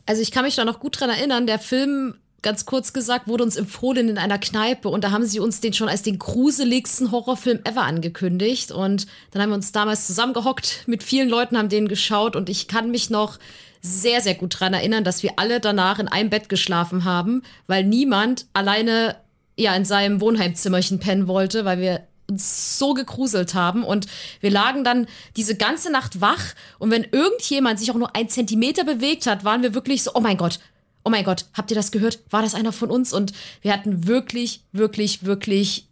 Also 0.05 0.21
ich 0.21 0.31
kann 0.31 0.45
mich 0.45 0.55
da 0.55 0.63
noch 0.63 0.79
gut 0.79 0.99
dran 0.99 1.09
erinnern, 1.09 1.47
der 1.47 1.59
Film 1.59 2.15
ganz 2.41 2.65
kurz 2.65 2.93
gesagt, 2.93 3.27
wurde 3.27 3.43
uns 3.43 3.55
empfohlen 3.55 4.09
in 4.09 4.17
einer 4.17 4.37
Kneipe 4.37 4.89
und 4.89 5.03
da 5.03 5.11
haben 5.11 5.25
sie 5.25 5.39
uns 5.39 5.59
den 5.59 5.73
schon 5.73 5.89
als 5.89 6.03
den 6.03 6.19
gruseligsten 6.19 7.11
Horrorfilm 7.11 7.59
ever 7.63 7.81
angekündigt 7.81 8.71
und 8.71 9.07
dann 9.31 9.41
haben 9.41 9.49
wir 9.49 9.55
uns 9.55 9.71
damals 9.71 10.07
zusammengehockt 10.07 10.83
mit 10.85 11.03
vielen 11.03 11.29
Leuten, 11.29 11.57
haben 11.57 11.69
den 11.69 11.87
geschaut 11.87 12.35
und 12.35 12.49
ich 12.49 12.67
kann 12.67 12.91
mich 12.91 13.09
noch 13.09 13.39
sehr, 13.81 14.21
sehr 14.21 14.35
gut 14.35 14.59
dran 14.59 14.73
erinnern, 14.73 15.03
dass 15.03 15.23
wir 15.23 15.33
alle 15.37 15.59
danach 15.59 15.99
in 15.99 16.07
einem 16.07 16.29
Bett 16.29 16.49
geschlafen 16.49 17.05
haben, 17.05 17.43
weil 17.67 17.83
niemand 17.83 18.45
alleine 18.53 19.15
ja 19.55 19.75
in 19.75 19.85
seinem 19.85 20.21
Wohnheimzimmerchen 20.21 20.99
pennen 20.99 21.27
wollte, 21.27 21.65
weil 21.65 21.79
wir 21.79 22.07
uns 22.29 22.77
so 22.77 22.93
gegruselt 22.93 23.53
haben 23.53 23.83
und 23.83 24.07
wir 24.41 24.51
lagen 24.51 24.83
dann 24.83 25.07
diese 25.37 25.55
ganze 25.55 25.91
Nacht 25.91 26.19
wach 26.21 26.53
und 26.77 26.91
wenn 26.91 27.03
irgendjemand 27.03 27.79
sich 27.79 27.89
auch 27.89 27.95
nur 27.95 28.15
ein 28.15 28.29
Zentimeter 28.29 28.83
bewegt 28.83 29.25
hat, 29.27 29.43
waren 29.43 29.63
wir 29.63 29.73
wirklich 29.73 30.03
so, 30.03 30.11
oh 30.13 30.19
mein 30.19 30.37
Gott, 30.37 30.59
oh 31.07 31.09
mein 31.09 31.23
Gott, 31.23 31.45
habt 31.53 31.71
ihr 31.71 31.75
das 31.75 31.91
gehört? 31.91 32.19
War 32.31 32.41
das 32.41 32.53
einer 32.53 32.73
von 32.73 32.91
uns? 32.91 33.13
Und 33.13 33.31
wir 33.61 33.71
hatten 33.71 34.07
wirklich, 34.07 34.65
wirklich, 34.73 35.23
wirklich 35.23 35.87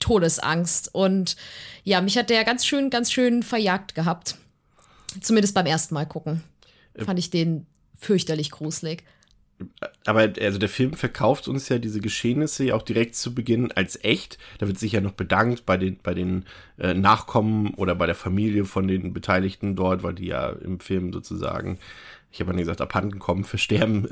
Todesangst. 0.00 0.92
Und 0.92 1.36
ja, 1.84 2.00
mich 2.00 2.18
hat 2.18 2.30
der 2.30 2.42
ganz 2.42 2.66
schön, 2.66 2.90
ganz 2.90 3.12
schön 3.12 3.44
verjagt 3.44 3.94
gehabt. 3.94 4.34
Zumindest 5.20 5.54
beim 5.54 5.66
ersten 5.66 5.94
Mal 5.94 6.04
gucken. 6.04 6.42
Äh, 6.94 7.04
Fand 7.04 7.20
ich 7.20 7.30
den 7.30 7.66
fürchterlich 7.96 8.50
gruselig. 8.50 9.04
Aber 10.04 10.32
also 10.40 10.58
der 10.58 10.68
Film 10.68 10.94
verkauft 10.94 11.46
uns 11.46 11.68
ja 11.68 11.78
diese 11.78 12.00
Geschehnisse 12.00 12.64
ja 12.64 12.74
auch 12.74 12.82
direkt 12.82 13.14
zu 13.14 13.32
Beginn 13.32 13.70
als 13.70 14.02
echt. 14.02 14.36
Da 14.58 14.66
wird 14.66 14.80
sich 14.80 14.90
ja 14.90 15.00
noch 15.00 15.12
bedankt 15.12 15.64
bei 15.64 15.76
den, 15.76 15.98
bei 16.02 16.14
den 16.14 16.44
äh, 16.76 16.92
Nachkommen 16.92 17.74
oder 17.74 17.94
bei 17.94 18.06
der 18.06 18.16
Familie 18.16 18.64
von 18.64 18.88
den 18.88 19.12
Beteiligten 19.12 19.76
dort, 19.76 20.02
weil 20.02 20.14
die 20.14 20.26
ja 20.26 20.48
im 20.48 20.80
Film 20.80 21.12
sozusagen 21.12 21.78
ich 22.30 22.40
habe 22.40 22.52
nicht 22.52 22.60
gesagt, 22.60 22.80
abhanden 22.80 23.18
kommen, 23.18 23.44
versterben. 23.44 24.08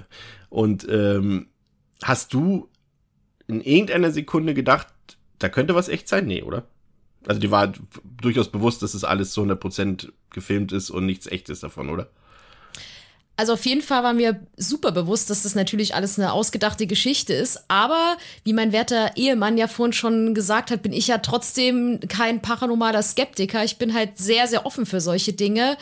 Und 0.49 0.87
ähm, 0.89 1.49
hast 2.03 2.35
du 2.35 2.69
in 3.47 3.61
irgendeiner 3.61 4.11
Sekunde 4.11 4.55
gedacht, 4.55 4.89
da 5.39 5.49
könnte 5.49 5.75
was 5.75 5.89
echt 5.89 6.09
sein? 6.09 6.27
Nee, 6.27 6.43
oder? 6.43 6.67
Also 7.27 7.41
die 7.41 7.51
war 7.51 7.73
durchaus 8.21 8.51
bewusst, 8.51 8.83
dass 8.83 8.95
es 8.95 9.05
alles 9.05 9.33
zu 9.33 9.43
100% 9.43 10.11
gefilmt 10.31 10.73
ist 10.73 10.91
und 10.91 11.07
nichts 11.07 11.27
echtes 11.27 11.61
davon, 11.61 11.91
oder? 11.91 12.11
Also 13.37 13.53
auf 13.53 13.65
jeden 13.67 13.83
Fall 13.83 14.03
war 14.03 14.15
mir 14.15 14.45
super 14.57 14.91
bewusst, 14.91 15.31
dass 15.31 15.45
das 15.45 15.55
natürlich 15.55 15.95
alles 15.95 16.19
eine 16.19 16.33
ausgedachte 16.33 16.89
Geschichte 16.89 17.35
ist. 17.35 17.67
Aber 17.69 18.17
wie 18.43 18.53
mein 18.53 18.73
werter 18.73 19.17
Ehemann 19.17 19.57
ja 19.57 19.69
vorhin 19.69 19.93
schon 19.93 20.35
gesagt 20.35 20.73
hat, 20.73 20.83
bin 20.83 20.93
ich 20.93 21.07
ja 21.07 21.19
trotzdem 21.19 22.01
kein 22.09 22.43
paranormaler 22.43 23.01
Skeptiker. 23.01 23.63
Ich 23.63 23.79
bin 23.79 23.95
halt 23.95 24.19
sehr, 24.19 24.49
sehr 24.49 24.67
offen 24.67 24.87
für 24.87 25.01
solche 25.01 25.35
Dinge 25.35 25.77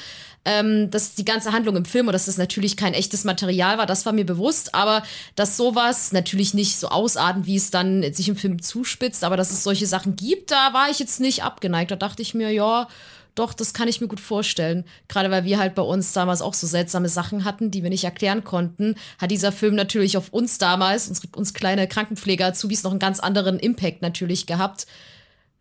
ähm, 0.46 0.90
dass 0.90 1.14
die 1.14 1.24
ganze 1.24 1.52
Handlung 1.52 1.76
im 1.76 1.84
Film 1.84 2.06
und 2.06 2.12
dass 2.12 2.26
das 2.26 2.38
natürlich 2.38 2.76
kein 2.76 2.94
echtes 2.94 3.24
Material 3.24 3.78
war, 3.78 3.86
das 3.86 4.06
war 4.06 4.12
mir 4.12 4.24
bewusst, 4.24 4.74
aber 4.76 5.02
dass 5.34 5.56
sowas 5.56 6.12
natürlich 6.12 6.54
nicht 6.54 6.78
so 6.78 6.88
ausarten, 6.88 7.46
wie 7.46 7.56
es 7.56 7.72
dann 7.72 8.02
sich 8.14 8.28
im 8.28 8.36
Film 8.36 8.62
zuspitzt, 8.62 9.24
aber 9.24 9.36
dass 9.36 9.50
es 9.50 9.64
solche 9.64 9.88
Sachen 9.88 10.14
gibt, 10.14 10.52
da 10.52 10.72
war 10.72 10.88
ich 10.88 11.00
jetzt 11.00 11.18
nicht 11.20 11.42
abgeneigt. 11.42 11.90
Da 11.90 11.96
dachte 11.96 12.22
ich 12.22 12.32
mir, 12.32 12.52
ja, 12.52 12.86
doch, 13.34 13.54
das 13.54 13.74
kann 13.74 13.88
ich 13.88 14.00
mir 14.00 14.06
gut 14.06 14.20
vorstellen. 14.20 14.84
Gerade 15.08 15.32
weil 15.32 15.44
wir 15.44 15.58
halt 15.58 15.74
bei 15.74 15.82
uns 15.82 16.12
damals 16.12 16.40
auch 16.40 16.54
so 16.54 16.68
seltsame 16.68 17.08
Sachen 17.08 17.44
hatten, 17.44 17.72
die 17.72 17.82
wir 17.82 17.90
nicht 17.90 18.04
erklären 18.04 18.44
konnten, 18.44 18.94
hat 19.18 19.32
dieser 19.32 19.50
Film 19.50 19.74
natürlich 19.74 20.16
auf 20.16 20.28
uns 20.30 20.58
damals, 20.58 21.08
uns, 21.08 21.20
uns 21.34 21.54
kleine 21.54 21.88
Krankenpfleger-Azubis, 21.88 22.84
noch 22.84 22.92
einen 22.92 23.00
ganz 23.00 23.18
anderen 23.18 23.58
Impact 23.58 24.00
natürlich 24.00 24.46
gehabt, 24.46 24.86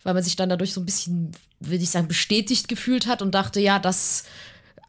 weil 0.04 0.14
man 0.14 0.24
sich 0.24 0.36
dann 0.36 0.50
dadurch 0.50 0.74
so 0.74 0.82
ein 0.82 0.86
bisschen, 0.86 1.32
würde 1.60 1.84
ich 1.84 1.90
sagen, 1.90 2.08
bestätigt 2.08 2.68
gefühlt 2.68 3.08
hat 3.08 3.24
und 3.24 3.34
dachte, 3.34 3.60
ja, 3.60 3.80
das 3.80 4.26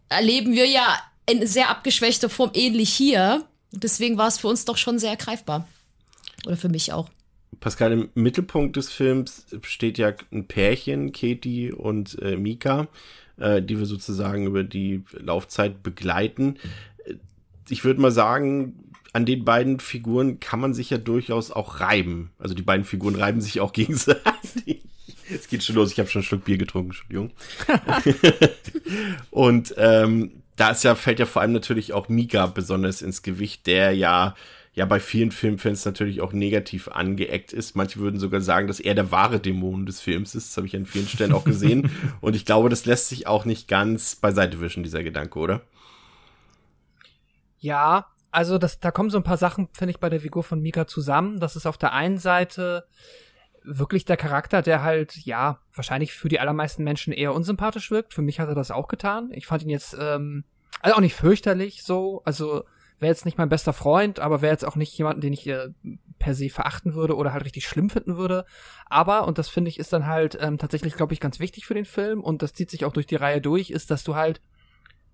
erleben 0.08 0.52
wir 0.52 0.66
ja 0.66 0.98
in 1.28 1.46
sehr 1.46 1.70
abgeschwächter 1.70 2.28
Form 2.28 2.50
ähnlich 2.54 2.90
hier. 2.90 3.44
Deswegen 3.72 4.16
war 4.16 4.28
es 4.28 4.38
für 4.38 4.48
uns 4.48 4.64
doch 4.64 4.76
schon 4.76 4.98
sehr 4.98 5.16
greifbar. 5.16 5.66
Oder 6.46 6.56
für 6.56 6.68
mich 6.68 6.92
auch. 6.92 7.08
Pascal, 7.60 7.92
im 7.92 8.10
Mittelpunkt 8.14 8.76
des 8.76 8.90
Films 8.90 9.46
steht 9.62 9.98
ja 9.98 10.12
ein 10.30 10.46
Pärchen, 10.46 11.12
Katie 11.12 11.72
und 11.72 12.20
äh, 12.20 12.36
Mika, 12.36 12.88
äh, 13.38 13.62
die 13.62 13.78
wir 13.78 13.86
sozusagen 13.86 14.46
über 14.46 14.62
die 14.62 15.02
Laufzeit 15.12 15.82
begleiten. 15.82 16.58
Ich 17.68 17.84
würde 17.84 18.00
mal 18.00 18.12
sagen, 18.12 18.92
an 19.12 19.24
den 19.24 19.44
beiden 19.44 19.80
Figuren 19.80 20.40
kann 20.40 20.60
man 20.60 20.74
sich 20.74 20.90
ja 20.90 20.98
durchaus 20.98 21.50
auch 21.50 21.80
reiben. 21.80 22.30
Also 22.38 22.54
die 22.54 22.62
beiden 22.62 22.84
Figuren 22.84 23.16
reiben 23.16 23.40
sich 23.40 23.60
auch 23.60 23.72
gegenseitig. 23.72 24.82
Es 25.32 25.48
geht 25.48 25.64
schon 25.64 25.76
los, 25.76 25.92
ich 25.92 25.98
habe 25.98 26.08
schon 26.08 26.20
einen 26.20 26.26
Schluck 26.26 26.44
Bier 26.44 26.58
getrunken, 26.58 26.90
Entschuldigung. 26.90 27.30
Und 29.30 29.74
ähm, 29.76 30.42
da 30.56 30.70
ist 30.70 30.84
ja, 30.84 30.94
fällt 30.94 31.18
ja 31.18 31.26
vor 31.26 31.42
allem 31.42 31.52
natürlich 31.52 31.92
auch 31.92 32.08
Mika 32.08 32.46
besonders 32.46 33.02
ins 33.02 33.22
Gewicht, 33.22 33.66
der 33.66 33.92
ja 33.92 34.34
ja 34.76 34.84
bei 34.84 35.00
vielen 35.00 35.32
Filmfans 35.32 35.86
natürlich 35.86 36.20
auch 36.20 36.34
negativ 36.34 36.88
angeeckt 36.88 37.54
ist. 37.54 37.76
Manche 37.76 37.98
würden 37.98 38.20
sogar 38.20 38.42
sagen, 38.42 38.68
dass 38.68 38.78
er 38.78 38.94
der 38.94 39.10
wahre 39.10 39.40
Dämon 39.40 39.86
des 39.86 40.00
Films 40.00 40.34
ist. 40.34 40.50
Das 40.50 40.56
habe 40.58 40.66
ich 40.66 40.76
an 40.76 40.84
vielen 40.84 41.08
Stellen 41.08 41.32
auch 41.32 41.44
gesehen. 41.44 41.90
Und 42.20 42.36
ich 42.36 42.44
glaube, 42.44 42.68
das 42.68 42.84
lässt 42.84 43.08
sich 43.08 43.26
auch 43.26 43.46
nicht 43.46 43.68
ganz 43.68 44.16
beiseite 44.16 44.60
wischen, 44.60 44.82
dieser 44.82 45.02
Gedanke, 45.02 45.38
oder? 45.38 45.62
Ja, 47.58 48.06
also 48.30 48.58
das, 48.58 48.78
da 48.78 48.90
kommen 48.90 49.08
so 49.08 49.16
ein 49.16 49.24
paar 49.24 49.38
Sachen, 49.38 49.68
finde 49.72 49.92
ich, 49.92 49.98
bei 49.98 50.10
der 50.10 50.20
Figur 50.20 50.44
von 50.44 50.60
Mika 50.60 50.86
zusammen. 50.86 51.40
Das 51.40 51.56
ist 51.56 51.64
auf 51.64 51.78
der 51.78 51.94
einen 51.94 52.18
Seite 52.18 52.84
wirklich 53.66 54.04
der 54.04 54.16
Charakter, 54.16 54.62
der 54.62 54.82
halt, 54.82 55.16
ja, 55.26 55.60
wahrscheinlich 55.74 56.12
für 56.12 56.28
die 56.28 56.40
allermeisten 56.40 56.84
Menschen 56.84 57.12
eher 57.12 57.34
unsympathisch 57.34 57.90
wirkt. 57.90 58.14
Für 58.14 58.22
mich 58.22 58.40
hat 58.40 58.48
er 58.48 58.54
das 58.54 58.70
auch 58.70 58.88
getan. 58.88 59.30
Ich 59.32 59.46
fand 59.46 59.62
ihn 59.62 59.70
jetzt, 59.70 59.96
ähm, 60.00 60.44
also 60.80 60.96
auch 60.96 61.00
nicht 61.00 61.14
fürchterlich 61.14 61.82
so. 61.82 62.22
Also 62.24 62.64
wäre 62.98 63.10
jetzt 63.10 63.24
nicht 63.24 63.38
mein 63.38 63.48
bester 63.48 63.72
Freund, 63.72 64.20
aber 64.20 64.40
wäre 64.40 64.52
jetzt 64.52 64.64
auch 64.64 64.76
nicht 64.76 64.96
jemanden, 64.96 65.20
den 65.20 65.32
ich 65.32 65.46
äh, 65.48 65.68
per 66.18 66.34
se 66.34 66.48
verachten 66.48 66.94
würde 66.94 67.16
oder 67.16 67.32
halt 67.32 67.44
richtig 67.44 67.66
schlimm 67.66 67.90
finden 67.90 68.16
würde. 68.16 68.46
Aber, 68.86 69.26
und 69.26 69.38
das 69.38 69.48
finde 69.48 69.68
ich 69.68 69.78
ist 69.78 69.92
dann 69.92 70.06
halt 70.06 70.38
ähm, 70.40 70.58
tatsächlich, 70.58 70.94
glaube 70.94 71.12
ich, 71.12 71.20
ganz 71.20 71.40
wichtig 71.40 71.66
für 71.66 71.74
den 71.74 71.84
Film 71.84 72.22
und 72.22 72.42
das 72.42 72.54
zieht 72.54 72.70
sich 72.70 72.84
auch 72.84 72.92
durch 72.92 73.06
die 73.06 73.16
Reihe 73.16 73.40
durch, 73.40 73.70
ist, 73.70 73.90
dass 73.90 74.04
du 74.04 74.14
halt, 74.14 74.40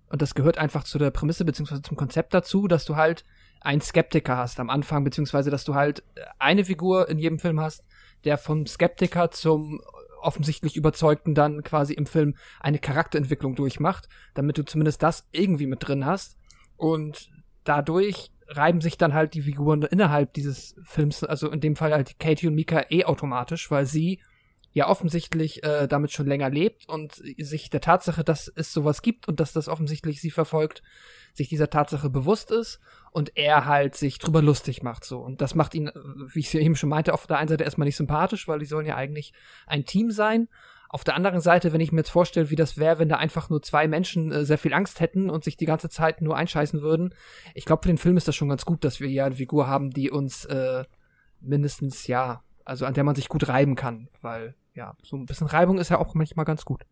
und 0.09 0.21
das 0.21 0.35
gehört 0.35 0.57
einfach 0.57 0.83
zu 0.83 0.97
der 0.97 1.11
Prämisse 1.11 1.43
beziehungsweise 1.43 1.81
zum 1.81 1.97
Konzept 1.97 2.33
dazu, 2.33 2.67
dass 2.67 2.85
du 2.85 2.95
halt 2.95 3.25
einen 3.61 3.81
Skeptiker 3.81 4.37
hast 4.37 4.59
am 4.59 4.69
Anfang, 4.69 5.03
beziehungsweise 5.03 5.49
dass 5.49 5.63
du 5.63 5.75
halt 5.75 6.03
eine 6.37 6.65
Figur 6.65 7.09
in 7.09 7.17
jedem 7.17 7.39
Film 7.39 7.59
hast, 7.59 7.83
der 8.25 8.37
vom 8.37 8.65
Skeptiker 8.65 9.31
zum 9.31 9.81
offensichtlich 10.23 10.75
Überzeugten 10.75 11.35
dann 11.35 11.63
quasi 11.63 11.93
im 11.93 12.05
Film 12.05 12.35
eine 12.59 12.79
Charakterentwicklung 12.79 13.55
durchmacht, 13.55 14.07
damit 14.33 14.57
du 14.57 14.63
zumindest 14.63 15.03
das 15.03 15.27
irgendwie 15.31 15.67
mit 15.67 15.87
drin 15.87 16.05
hast. 16.05 16.37
Und 16.77 17.29
dadurch 17.63 18.31
reiben 18.47 18.81
sich 18.81 18.97
dann 18.97 19.13
halt 19.13 19.33
die 19.33 19.41
Figuren 19.41 19.83
innerhalb 19.83 20.33
dieses 20.33 20.75
Films, 20.83 21.23
also 21.23 21.49
in 21.49 21.59
dem 21.59 21.75
Fall 21.75 21.93
halt 21.93 22.19
Katie 22.19 22.47
und 22.47 22.55
Mika 22.55 22.85
eh 22.89 23.05
automatisch, 23.05 23.69
weil 23.71 23.85
sie 23.85 24.19
ja 24.71 24.87
offensichtlich 24.87 25.63
äh, 25.63 25.87
damit 25.87 26.11
schon 26.11 26.25
länger 26.25 26.49
lebt 26.49 26.89
und 26.89 27.21
sich 27.37 27.69
der 27.69 27.81
Tatsache, 27.81 28.23
dass 28.23 28.51
es 28.55 28.73
sowas 28.73 29.03
gibt 29.03 29.27
und 29.27 29.39
dass 29.39 29.53
das 29.53 29.67
offensichtlich 29.67 30.19
sie 30.19 30.31
verfolgt, 30.31 30.81
sich 31.33 31.47
dieser 31.47 31.69
Tatsache 31.69 32.09
bewusst 32.09 32.51
ist 32.51 32.79
und 33.13 33.37
er 33.37 33.65
halt 33.65 33.95
sich 33.95 34.19
drüber 34.19 34.41
lustig 34.41 34.83
macht 34.83 35.05
so 35.05 35.19
und 35.19 35.41
das 35.41 35.55
macht 35.55 35.75
ihn, 35.75 35.91
wie 36.33 36.39
ich 36.39 36.47
es 36.47 36.53
ja 36.53 36.59
eben 36.59 36.75
schon 36.75 36.89
meinte, 36.89 37.13
auf 37.13 37.27
der 37.27 37.37
einen 37.37 37.47
Seite 37.47 37.63
erstmal 37.63 37.85
nicht 37.85 37.95
sympathisch, 37.95 38.47
weil 38.47 38.59
die 38.59 38.65
sollen 38.65 38.85
ja 38.85 38.95
eigentlich 38.95 39.33
ein 39.67 39.85
Team 39.85 40.11
sein 40.11 40.49
auf 40.93 41.03
der 41.03 41.15
anderen 41.15 41.41
Seite, 41.41 41.73
wenn 41.73 41.81
ich 41.81 41.91
mir 41.91 42.01
jetzt 42.01 42.11
vorstelle, 42.11 42.51
wie 42.51 42.55
das 42.55 42.77
wäre, 42.77 42.99
wenn 42.99 43.09
da 43.09 43.15
einfach 43.15 43.49
nur 43.49 43.63
zwei 43.63 43.87
Menschen 43.87 44.31
äh, 44.31 44.45
sehr 44.45 44.59
viel 44.59 44.75
Angst 44.75 44.99
hätten 44.99 45.31
und 45.31 45.43
sich 45.43 45.57
die 45.57 45.65
ganze 45.65 45.89
Zeit 45.89 46.21
nur 46.21 46.37
einscheißen 46.37 46.83
würden, 46.83 47.15
ich 47.55 47.65
glaube, 47.65 47.81
für 47.81 47.87
den 47.87 47.97
Film 47.97 48.15
ist 48.15 48.27
das 48.27 48.35
schon 48.35 48.49
ganz 48.49 48.63
gut, 48.63 48.83
dass 48.83 48.99
wir 48.99 49.07
hier 49.07 49.25
eine 49.25 49.35
Figur 49.35 49.65
haben, 49.65 49.89
die 49.89 50.11
uns 50.11 50.45
äh, 50.45 50.83
mindestens, 51.41 52.05
ja, 52.05 52.43
also 52.63 52.85
an 52.85 52.93
der 52.93 53.03
man 53.03 53.15
sich 53.15 53.27
gut 53.27 53.47
reiben 53.47 53.75
kann, 53.75 54.07
weil, 54.21 54.53
ja, 54.75 54.95
so 55.01 55.17
ein 55.17 55.25
bisschen 55.25 55.47
Reibung 55.47 55.79
ist 55.79 55.89
ja 55.89 55.97
auch 55.97 56.13
manchmal 56.13 56.45
ganz 56.45 56.63
gut. 56.63 56.83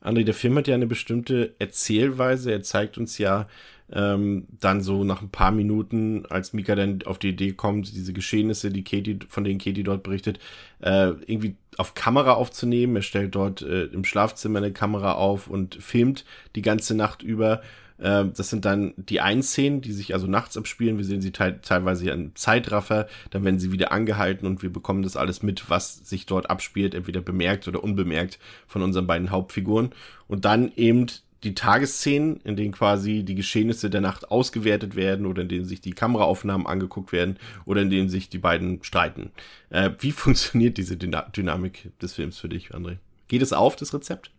André, 0.00 0.22
der 0.22 0.34
Film 0.34 0.56
hat 0.56 0.68
ja 0.68 0.76
eine 0.76 0.86
bestimmte 0.86 1.56
Erzählweise. 1.58 2.52
Er 2.52 2.62
zeigt 2.62 2.98
uns 2.98 3.18
ja 3.18 3.48
ähm, 3.92 4.46
dann 4.60 4.82
so 4.82 5.04
nach 5.04 5.22
ein 5.22 5.30
paar 5.30 5.50
Minuten, 5.50 6.26
als 6.26 6.52
Mika 6.52 6.74
dann 6.74 7.00
auf 7.04 7.18
die 7.18 7.30
Idee 7.30 7.52
kommt, 7.52 7.94
diese 7.94 8.12
Geschehnisse, 8.12 8.70
die 8.70 8.84
Katie, 8.84 9.18
von 9.28 9.44
denen 9.44 9.58
Katie 9.58 9.82
dort 9.82 10.02
berichtet, 10.02 10.38
äh, 10.80 11.08
irgendwie 11.26 11.56
auf 11.76 11.94
Kamera 11.94 12.32
aufzunehmen. 12.32 12.96
Er 12.96 13.02
stellt 13.02 13.34
dort 13.34 13.62
äh, 13.62 13.84
im 13.84 14.04
Schlafzimmer 14.04 14.58
eine 14.58 14.72
Kamera 14.72 15.12
auf 15.12 15.48
und 15.48 15.76
filmt 15.76 16.24
die 16.54 16.62
ganze 16.62 16.94
Nacht 16.94 17.22
über. 17.22 17.62
Äh, 17.98 18.26
das 18.36 18.50
sind 18.50 18.64
dann 18.64 18.92
die 18.96 19.20
einen 19.20 19.42
Szenen, 19.42 19.80
die 19.80 19.92
sich 19.92 20.12
also 20.12 20.26
nachts 20.26 20.56
abspielen. 20.56 20.98
Wir 20.98 21.04
sehen 21.04 21.22
sie 21.22 21.32
te 21.32 21.60
teilweise 21.62 22.10
in 22.10 22.34
Zeitraffer. 22.34 23.08
Dann 23.30 23.44
werden 23.44 23.58
sie 23.58 23.72
wieder 23.72 23.92
angehalten 23.92 24.46
und 24.46 24.62
wir 24.62 24.72
bekommen 24.72 25.02
das 25.02 25.16
alles 25.16 25.42
mit, 25.42 25.70
was 25.70 25.96
sich 26.08 26.26
dort 26.26 26.50
abspielt, 26.50 26.94
entweder 26.94 27.20
bemerkt 27.20 27.68
oder 27.68 27.82
unbemerkt 27.82 28.38
von 28.66 28.82
unseren 28.82 29.06
beiden 29.06 29.30
Hauptfiguren. 29.30 29.90
Und 30.26 30.44
dann 30.44 30.72
eben 30.76 31.06
die 31.44 31.54
Tagesszenen, 31.54 32.40
in 32.42 32.56
denen 32.56 32.72
quasi 32.72 33.22
die 33.22 33.34
Geschehnisse 33.34 33.90
der 33.90 34.00
Nacht 34.00 34.30
ausgewertet 34.30 34.96
werden 34.96 35.26
oder 35.26 35.42
in 35.42 35.48
denen 35.48 35.64
sich 35.64 35.80
die 35.80 35.92
Kameraaufnahmen 35.92 36.66
angeguckt 36.66 37.12
werden 37.12 37.38
oder 37.64 37.82
in 37.82 37.90
denen 37.90 38.08
sich 38.08 38.28
die 38.28 38.38
beiden 38.38 38.82
streiten. 38.82 39.30
Äh, 39.70 39.90
wie 40.00 40.12
funktioniert 40.12 40.78
diese 40.78 40.96
Dyna 40.96 41.22
Dynamik 41.22 41.90
des 42.00 42.14
Films 42.14 42.38
für 42.38 42.48
dich, 42.48 42.74
André? 42.74 42.96
Geht 43.28 43.42
es 43.42 43.52
auf, 43.52 43.76
das 43.76 43.94
Rezept? 43.94 44.30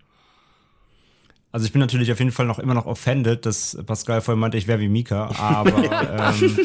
Also 1.52 1.66
ich 1.66 1.72
bin 1.72 1.80
natürlich 1.80 2.12
auf 2.12 2.20
jeden 2.20 2.32
Fall 2.32 2.46
noch 2.46 2.60
immer 2.60 2.76
noch 2.76 2.86
offended, 2.86 3.46
dass 3.46 3.78
Pascal 3.86 4.22
vorhin 4.22 4.40
meinte, 4.40 4.58
ich 4.58 4.68
wäre 4.68 4.80
wie 4.80 4.90
Mika, 4.90 5.34
aber 5.40 5.84
ähm, 6.42 6.60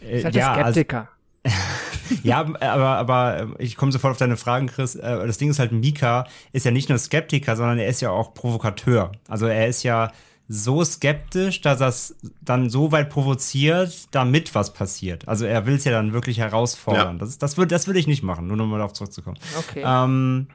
äh, 0.00 0.20
ist 0.20 0.34
ja, 0.34 0.54
Skeptiker. 0.54 1.08
Also, 1.42 1.56
ja, 2.22 2.40
aber, 2.40 2.96
aber 2.96 3.48
ich 3.58 3.76
komme 3.76 3.92
sofort 3.92 4.12
auf 4.12 4.18
deine 4.18 4.36
Fragen, 4.36 4.66
Chris. 4.66 4.94
Äh, 4.94 5.26
das 5.26 5.38
Ding 5.38 5.50
ist 5.50 5.58
halt, 5.58 5.72
Mika 5.72 6.26
ist 6.52 6.64
ja 6.64 6.70
nicht 6.70 6.88
nur 6.88 6.98
Skeptiker, 6.98 7.56
sondern 7.56 7.78
er 7.78 7.88
ist 7.88 8.00
ja 8.00 8.10
auch 8.10 8.34
Provokateur. 8.34 9.12
Also 9.28 9.46
er 9.46 9.68
ist 9.68 9.82
ja 9.82 10.10
so 10.46 10.84
skeptisch, 10.84 11.62
dass 11.62 11.80
er 11.80 11.88
es 11.88 12.16
dann 12.42 12.68
so 12.68 12.92
weit 12.92 13.08
provoziert, 13.08 14.08
damit 14.10 14.54
was 14.54 14.74
passiert. 14.74 15.26
Also 15.26 15.46
er 15.46 15.64
will 15.66 15.76
es 15.76 15.84
ja 15.84 15.92
dann 15.92 16.12
wirklich 16.12 16.38
herausfordern. 16.38 17.16
Ja. 17.16 17.18
Das, 17.18 17.38
das 17.38 17.56
würde 17.56 17.74
das 17.74 17.86
würd 17.86 17.96
ich 17.96 18.06
nicht 18.06 18.22
machen, 18.22 18.46
nur 18.46 18.56
nochmal 18.56 18.78
darauf 18.78 18.92
zurückzukommen. 18.92 19.38
Okay. 19.58 19.82
Ähm, 19.86 20.48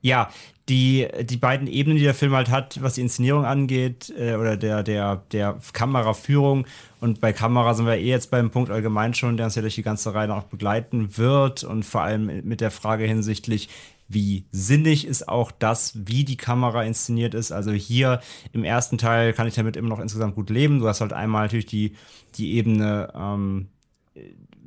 ja, 0.00 0.30
die, 0.68 1.08
die 1.22 1.36
beiden 1.36 1.66
Ebenen, 1.66 1.96
die 1.96 2.04
der 2.04 2.14
Film 2.14 2.34
halt 2.34 2.50
hat, 2.50 2.82
was 2.82 2.94
die 2.94 3.00
Inszenierung 3.00 3.44
angeht, 3.44 4.12
äh, 4.18 4.34
oder 4.34 4.56
der, 4.56 4.82
der, 4.82 5.22
der 5.32 5.58
Kameraführung. 5.72 6.66
Und 7.00 7.20
bei 7.20 7.32
Kamera 7.32 7.74
sind 7.74 7.86
wir 7.86 7.96
eh 7.96 8.04
jetzt 8.04 8.30
beim 8.30 8.50
Punkt 8.50 8.70
allgemein 8.70 9.14
schon, 9.14 9.36
der 9.36 9.46
uns 9.46 9.54
ja 9.54 9.62
durch 9.62 9.76
die 9.76 9.82
ganze 9.82 10.14
Reihe 10.14 10.28
noch 10.28 10.44
begleiten 10.44 11.16
wird. 11.16 11.64
Und 11.64 11.84
vor 11.84 12.02
allem 12.02 12.42
mit 12.44 12.60
der 12.60 12.70
Frage 12.70 13.04
hinsichtlich, 13.04 13.68
wie 14.08 14.44
sinnig 14.52 15.06
ist 15.06 15.28
auch 15.28 15.50
das, 15.50 15.92
wie 16.06 16.24
die 16.24 16.36
Kamera 16.36 16.82
inszeniert 16.82 17.34
ist. 17.34 17.52
Also 17.52 17.72
hier 17.72 18.20
im 18.52 18.64
ersten 18.64 18.98
Teil 18.98 19.32
kann 19.32 19.46
ich 19.46 19.54
damit 19.54 19.76
immer 19.76 19.90
noch 19.90 20.00
insgesamt 20.00 20.34
gut 20.34 20.50
leben. 20.50 20.80
Du 20.80 20.88
hast 20.88 21.00
halt 21.00 21.12
einmal 21.12 21.44
natürlich 21.44 21.66
die, 21.66 21.94
die 22.36 22.54
Ebene, 22.54 23.12
ähm, 23.14 23.68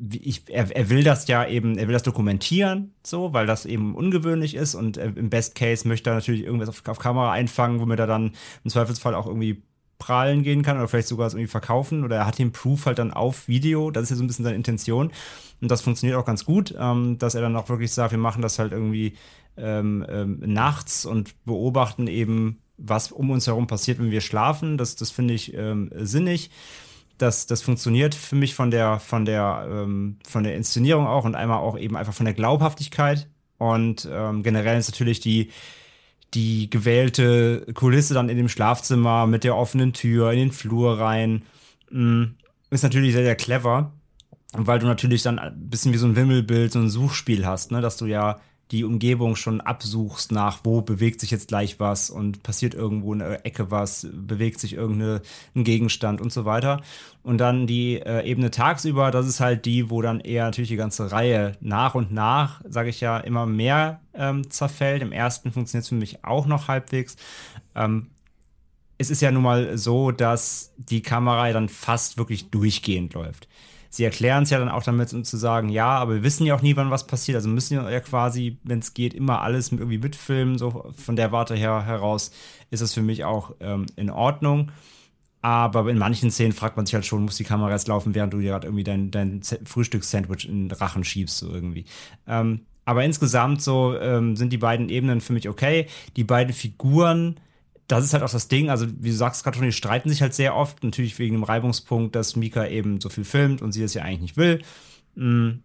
ich, 0.10 0.44
er, 0.48 0.76
er 0.76 0.90
will 0.90 1.04
das 1.04 1.28
ja 1.28 1.48
eben, 1.48 1.78
er 1.78 1.88
will 1.88 1.94
das 1.94 2.04
dokumentieren, 2.04 2.94
so, 3.04 3.34
weil 3.34 3.46
das 3.46 3.66
eben 3.66 3.96
ungewöhnlich 3.96 4.56
ist 4.56 4.76
und 4.76 4.98
äh, 4.98 5.12
im 5.16 5.30
Best 5.30 5.56
Case 5.56 5.88
möchte 5.88 6.10
er 6.10 6.16
natürlich 6.16 6.44
irgendwas 6.44 6.70
auf, 6.70 6.88
auf, 6.88 7.00
Kamera 7.00 7.32
einfangen, 7.32 7.80
womit 7.80 8.00
er 8.00 8.08
dann 8.08 8.32
im 8.64 8.72
Zweifelsfall 8.72 9.16
auch 9.16 9.28
irgendwie 9.28 9.62
prahlen 10.00 10.42
gehen 10.42 10.64
kann 10.64 10.78
oder 10.78 10.88
vielleicht 10.88 11.08
sogar 11.08 11.28
irgendwie 11.28 11.48
verkaufen 11.48 12.04
oder 12.04 12.16
er 12.16 12.26
hat 12.26 12.40
den 12.40 12.52
Proof 12.52 12.88
halt 12.88 12.98
dann 12.98 13.14
auf 13.14 13.48
Video, 13.48 13.92
das 13.92 14.04
ist 14.04 14.10
ja 14.12 14.16
so 14.16 14.24
ein 14.24 14.28
bisschen 14.28 14.46
seine 14.46 14.56
Intention 14.56 15.12
und 15.62 15.70
das 15.70 15.82
funktioniert 15.82 16.18
auch 16.18 16.26
ganz 16.26 16.46
gut, 16.46 16.74
ähm, 16.78 17.20
dass 17.20 17.36
er 17.36 17.42
dann 17.42 17.56
auch 17.56 17.70
wirklich 17.70 17.92
sagt, 17.92 18.12
wir 18.12 18.18
machen 18.18 18.42
das 18.42 18.58
halt 18.58 18.72
irgendwie 18.72 19.14
ähm, 19.58 20.04
ähm, 20.10 20.42
nachts 20.44 21.06
und 21.06 21.46
beobachten 21.46 22.08
eben, 22.08 22.62
was 22.78 23.12
um 23.12 23.30
uns 23.30 23.46
herum 23.46 23.68
passiert, 23.68 24.00
wenn 24.00 24.10
wir 24.10 24.22
schlafen, 24.22 24.80
das, 24.80 24.96
das 24.96 25.12
finde 25.12 25.36
ich 25.36 25.54
ähm, 25.54 25.92
sinnig 25.96 26.50
das, 27.22 27.48
das 27.48 27.62
funktioniert 27.62 28.16
für 28.16 28.36
mich 28.36 28.56
von 28.56 28.72
der, 28.72 29.00
von 29.00 29.26
der, 29.26 29.68
ähm, 29.70 30.18
von 30.28 30.44
der 30.44 30.56
Inszenierung 30.56 31.08
auch 31.08 31.26
und 31.26 31.36
einmal 31.36 31.60
auch 31.60 31.78
eben 31.78 31.96
einfach 31.96 32.14
von 32.14 32.26
der 32.26 32.34
Glaubhaftigkeit. 32.34 33.28
Und 33.58 34.08
ähm, 34.12 34.44
generell 34.44 34.80
ist 34.80 34.90
natürlich 34.90 35.20
die, 35.20 35.52
die 36.34 36.70
gewählte 36.70 37.66
Kulisse 37.74 38.14
dann 38.14 38.30
in 38.30 38.38
dem 38.38 38.50
Schlafzimmer 38.50 39.28
mit 39.28 39.44
der 39.44 39.56
offenen 39.56 39.94
Tür 39.94 40.32
in 40.32 40.40
den 40.40 40.52
Flur 40.52 41.00
rein. 41.00 41.44
Mm, 41.90 42.24
ist 42.70 42.84
natürlich 42.84 43.14
sehr, 43.14 43.24
sehr 43.24 43.36
clever, 43.36 43.94
weil 44.54 44.80
du 44.80 44.88
natürlich 44.88 45.24
dann 45.24 45.40
ein 45.40 45.70
bisschen 45.70 45.94
wie 45.94 45.98
so 45.98 46.08
ein 46.08 46.16
Wimmelbild, 46.16 46.72
so 46.72 46.80
ein 46.80 46.90
Suchspiel 46.90 47.46
hast, 47.46 47.72
ne? 47.72 47.82
dass 47.82 47.98
du 47.98 48.06
ja 48.06 48.40
die 48.72 48.86
Umgebung 48.86 49.36
schon 49.36 49.60
absuchst 49.60 50.32
nach, 50.32 50.62
wo 50.64 50.82
bewegt 50.82 51.20
sich 51.20 51.32
jetzt 51.32 51.50
gleich 51.50 51.80
was 51.80 52.10
und 52.10 52.42
passiert 52.42 52.74
irgendwo 52.74 53.12
in 53.14 53.20
der 53.20 53.46
Ecke 53.46 53.70
was, 53.70 54.08
bewegt 54.12 54.60
sich 54.60 54.74
irgendein 54.74 55.22
Gegenstand 55.56 56.22
und 56.22 56.32
so 56.32 56.46
weiter. 56.46 56.82
Und 57.22 57.40
dann 57.40 57.68
die 57.68 57.98
äh, 57.98 58.26
Ebene 58.26 58.50
tagsüber, 58.50 59.12
das 59.12 59.28
ist 59.28 59.42
halt 59.42 59.66
die, 59.66 59.90
wo 59.90 60.02
dann 60.02 60.22
eher 60.22 60.46
natürlich 60.46 60.70
die 60.70 60.78
ganze 60.78 61.12
Reihe 61.12 61.58
nach 61.60 61.96
und 61.96 62.12
nach, 62.12 62.62
sage 62.68 62.90
ich 62.90 63.02
ja, 63.02 63.18
immer 63.18 63.46
mehr 63.46 64.00
ähm, 64.14 64.50
zerfällt. 64.50 65.02
Im 65.02 65.12
ersten 65.12 65.52
funktioniert 65.52 65.84
es 65.84 65.90
für 65.90 65.96
mich 65.96 66.24
auch 66.24 66.46
noch 66.46 66.68
halbwegs. 66.68 67.18
Ähm, 67.76 68.08
es 68.98 69.10
ist 69.10 69.22
ja 69.22 69.32
nun 69.32 69.44
mal 69.44 69.78
so, 69.78 70.12
dass 70.12 70.74
die 70.78 71.02
Kamera 71.02 71.52
dann 71.52 71.70
fast 71.70 72.18
wirklich 72.18 72.52
durchgehend 72.52 73.14
läuft 73.16 73.48
sie 73.92 74.06
erklären 74.06 74.44
es 74.44 74.50
ja 74.50 74.58
dann 74.58 74.70
auch 74.70 74.84
damit, 74.84 75.14
um 75.14 75.24
zu 75.24 75.38
sagen, 75.38 75.70
ja, 75.70 75.90
aber 75.90 76.16
wir 76.16 76.24
wissen 76.24 76.46
ja 76.46 76.56
auch 76.56 76.62
nie, 76.62 76.76
wann 76.78 76.90
was 76.90 77.06
passiert. 77.06 77.36
Also 77.36 77.50
müssen 77.50 77.74
ja 77.76 78.00
quasi, 78.00 78.58
wenn 78.64 78.80
es 78.80 78.94
geht, 78.94 79.14
immer 79.14 79.42
alles 79.42 79.72
irgendwie 79.72 79.98
mitfilmen. 79.98 80.58
So 80.58 80.92
von 80.96 81.18
der 81.18 81.32
Warte 81.34 81.56
her 81.56 81.86
heraus 81.86 82.32
ist 82.72 82.82
das 82.82 82.94
für 82.94 83.02
mich 83.02 83.26
auch 83.26 83.54
ähm, 83.60 83.86
in 83.98 84.10
Ordnung. 84.10 84.72
Aber 85.42 85.90
in 85.90 85.98
manchen 85.98 86.32
Szenen 86.32 86.54
fragt 86.54 86.78
man 86.78 86.86
sich 86.86 86.96
halt 86.96 87.06
schon, 87.06 87.24
muss 87.24 87.36
die 87.36 87.44
Kamera 87.44 87.72
jetzt 87.72 87.88
laufen, 87.88 88.16
während 88.16 88.34
du 88.34 88.40
dir 88.40 88.52
gerade 88.52 88.68
irgendwie 88.68 88.84
dein, 88.84 89.12
dein 89.12 89.42
Frühstückssandwich 89.66 90.48
in 90.48 90.70
den 90.70 90.78
Rachen 90.78 91.04
schiebst, 91.04 91.40
so 91.40 91.52
irgendwie. 91.52 91.86
Ähm, 92.28 92.62
aber 92.86 93.04
insgesamt 93.04 93.62
so 93.62 93.98
ähm, 94.00 94.38
sind 94.38 94.54
die 94.54 94.58
beiden 94.58 94.88
Ebenen 94.88 95.20
für 95.20 95.34
mich 95.34 95.50
okay. 95.50 95.88
Die 96.16 96.24
beiden 96.24 96.54
Figuren 96.54 97.40
das 97.92 98.06
ist 98.06 98.14
halt 98.14 98.24
auch 98.24 98.32
das 98.32 98.48
Ding. 98.48 98.70
Also, 98.70 98.88
wie 99.00 99.10
du 99.10 99.16
sagst 99.16 99.44
gerade 99.44 99.58
schon, 99.58 99.66
die 99.66 99.72
streiten 99.72 100.10
sich 100.10 100.22
halt 100.22 100.34
sehr 100.34 100.56
oft. 100.56 100.84
Natürlich 100.84 101.18
wegen 101.20 101.36
dem 101.36 101.44
Reibungspunkt, 101.44 102.16
dass 102.16 102.36
Mika 102.36 102.66
eben 102.68 103.02
so 103.02 103.10
viel 103.10 103.26
filmt 103.26 103.62
und 103.62 103.72
sie 103.72 103.82
das 103.82 103.94
ja 103.94 104.04
eigentlich 104.04 104.22
nicht 104.22 104.38
will. 104.38 104.62
Mm. 105.16 105.60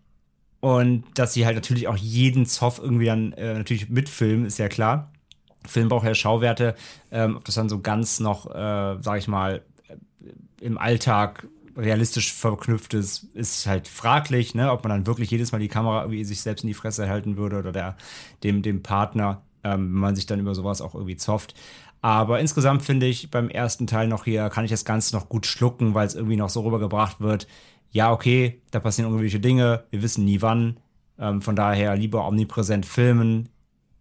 Und 0.61 1.05
dass 1.15 1.35
sie 1.35 1.47
halt 1.47 1.55
natürlich 1.55 1.87
auch 1.87 1.97
jeden 1.97 2.47
Zoff 2.47 2.81
irgendwie 2.83 3.07
dann 3.07 3.33
äh, 3.33 3.55
natürlich 3.55 3.89
mitfilmen, 3.89 4.47
ist 4.47 4.59
ja 4.59 4.69
klar. 4.69 5.13
Film 5.65 5.89
braucht 5.89 6.07
ja 6.07 6.15
Schauwerte. 6.15 6.75
Ähm, 7.11 7.37
ob 7.37 7.45
das 7.45 7.55
dann 7.55 7.69
so 7.69 7.81
ganz 7.81 8.21
noch, 8.21 8.47
äh, 8.51 8.97
sag 9.01 9.19
ich 9.19 9.29
mal, 9.29 9.63
im 10.61 10.79
Alltag 10.79 11.47
realistisch 11.77 12.33
verknüpft 12.33 12.95
ist, 12.95 13.25
ist 13.35 13.67
halt 13.67 13.87
fraglich, 13.87 14.55
ne? 14.55 14.73
ob 14.73 14.83
man 14.83 14.91
dann 14.91 15.07
wirklich 15.07 15.31
jedes 15.31 15.53
Mal 15.53 15.59
die 15.59 15.69
Kamera 15.69 16.03
irgendwie 16.03 16.25
sich 16.25 16.41
selbst 16.41 16.63
in 16.63 16.69
die 16.69 16.75
Fresse 16.75 17.09
halten 17.09 17.37
würde 17.37 17.59
oder 17.59 17.73
der, 17.73 17.97
dem, 18.43 18.63
dem 18.63 18.83
Partner, 18.83 19.43
ähm, 19.67 19.95
wenn 19.95 20.01
man 20.01 20.17
sich 20.17 20.27
dann 20.27 20.41
über 20.41 20.55
sowas 20.55 20.81
auch 20.81 20.95
irgendwie 20.95 21.17
zofft. 21.17 21.55
Aber 22.03 22.39
insgesamt 22.41 22.83
finde 22.83 23.07
ich 23.07 23.31
beim 23.31 23.49
ersten 23.49 23.87
Teil 23.87 24.07
noch 24.07 24.25
hier, 24.25 24.49
kann 24.49 24.65
ich 24.65 24.71
das 24.71 24.85
Ganze 24.85 25.17
noch 25.17 25.29
gut 25.29 25.47
schlucken, 25.47 25.95
weil 25.95 26.07
es 26.07 26.15
irgendwie 26.15 26.37
noch 26.37 26.51
so 26.51 26.61
rübergebracht 26.61 27.21
wird. 27.21 27.47
Ja, 27.91 28.13
okay, 28.13 28.61
da 28.71 28.81
passieren 28.81 29.07
ungewöhnliche 29.07 29.41
Dinge, 29.41 29.85
wir 29.91 30.03
wissen 30.03 30.25
nie 30.25 30.43
wann. 30.43 30.79
Ähm, 31.19 31.41
von 31.43 31.57
daher 31.57 31.97
lieber 31.97 32.27
omnipräsent 32.27 32.87
filmen. 32.87 33.49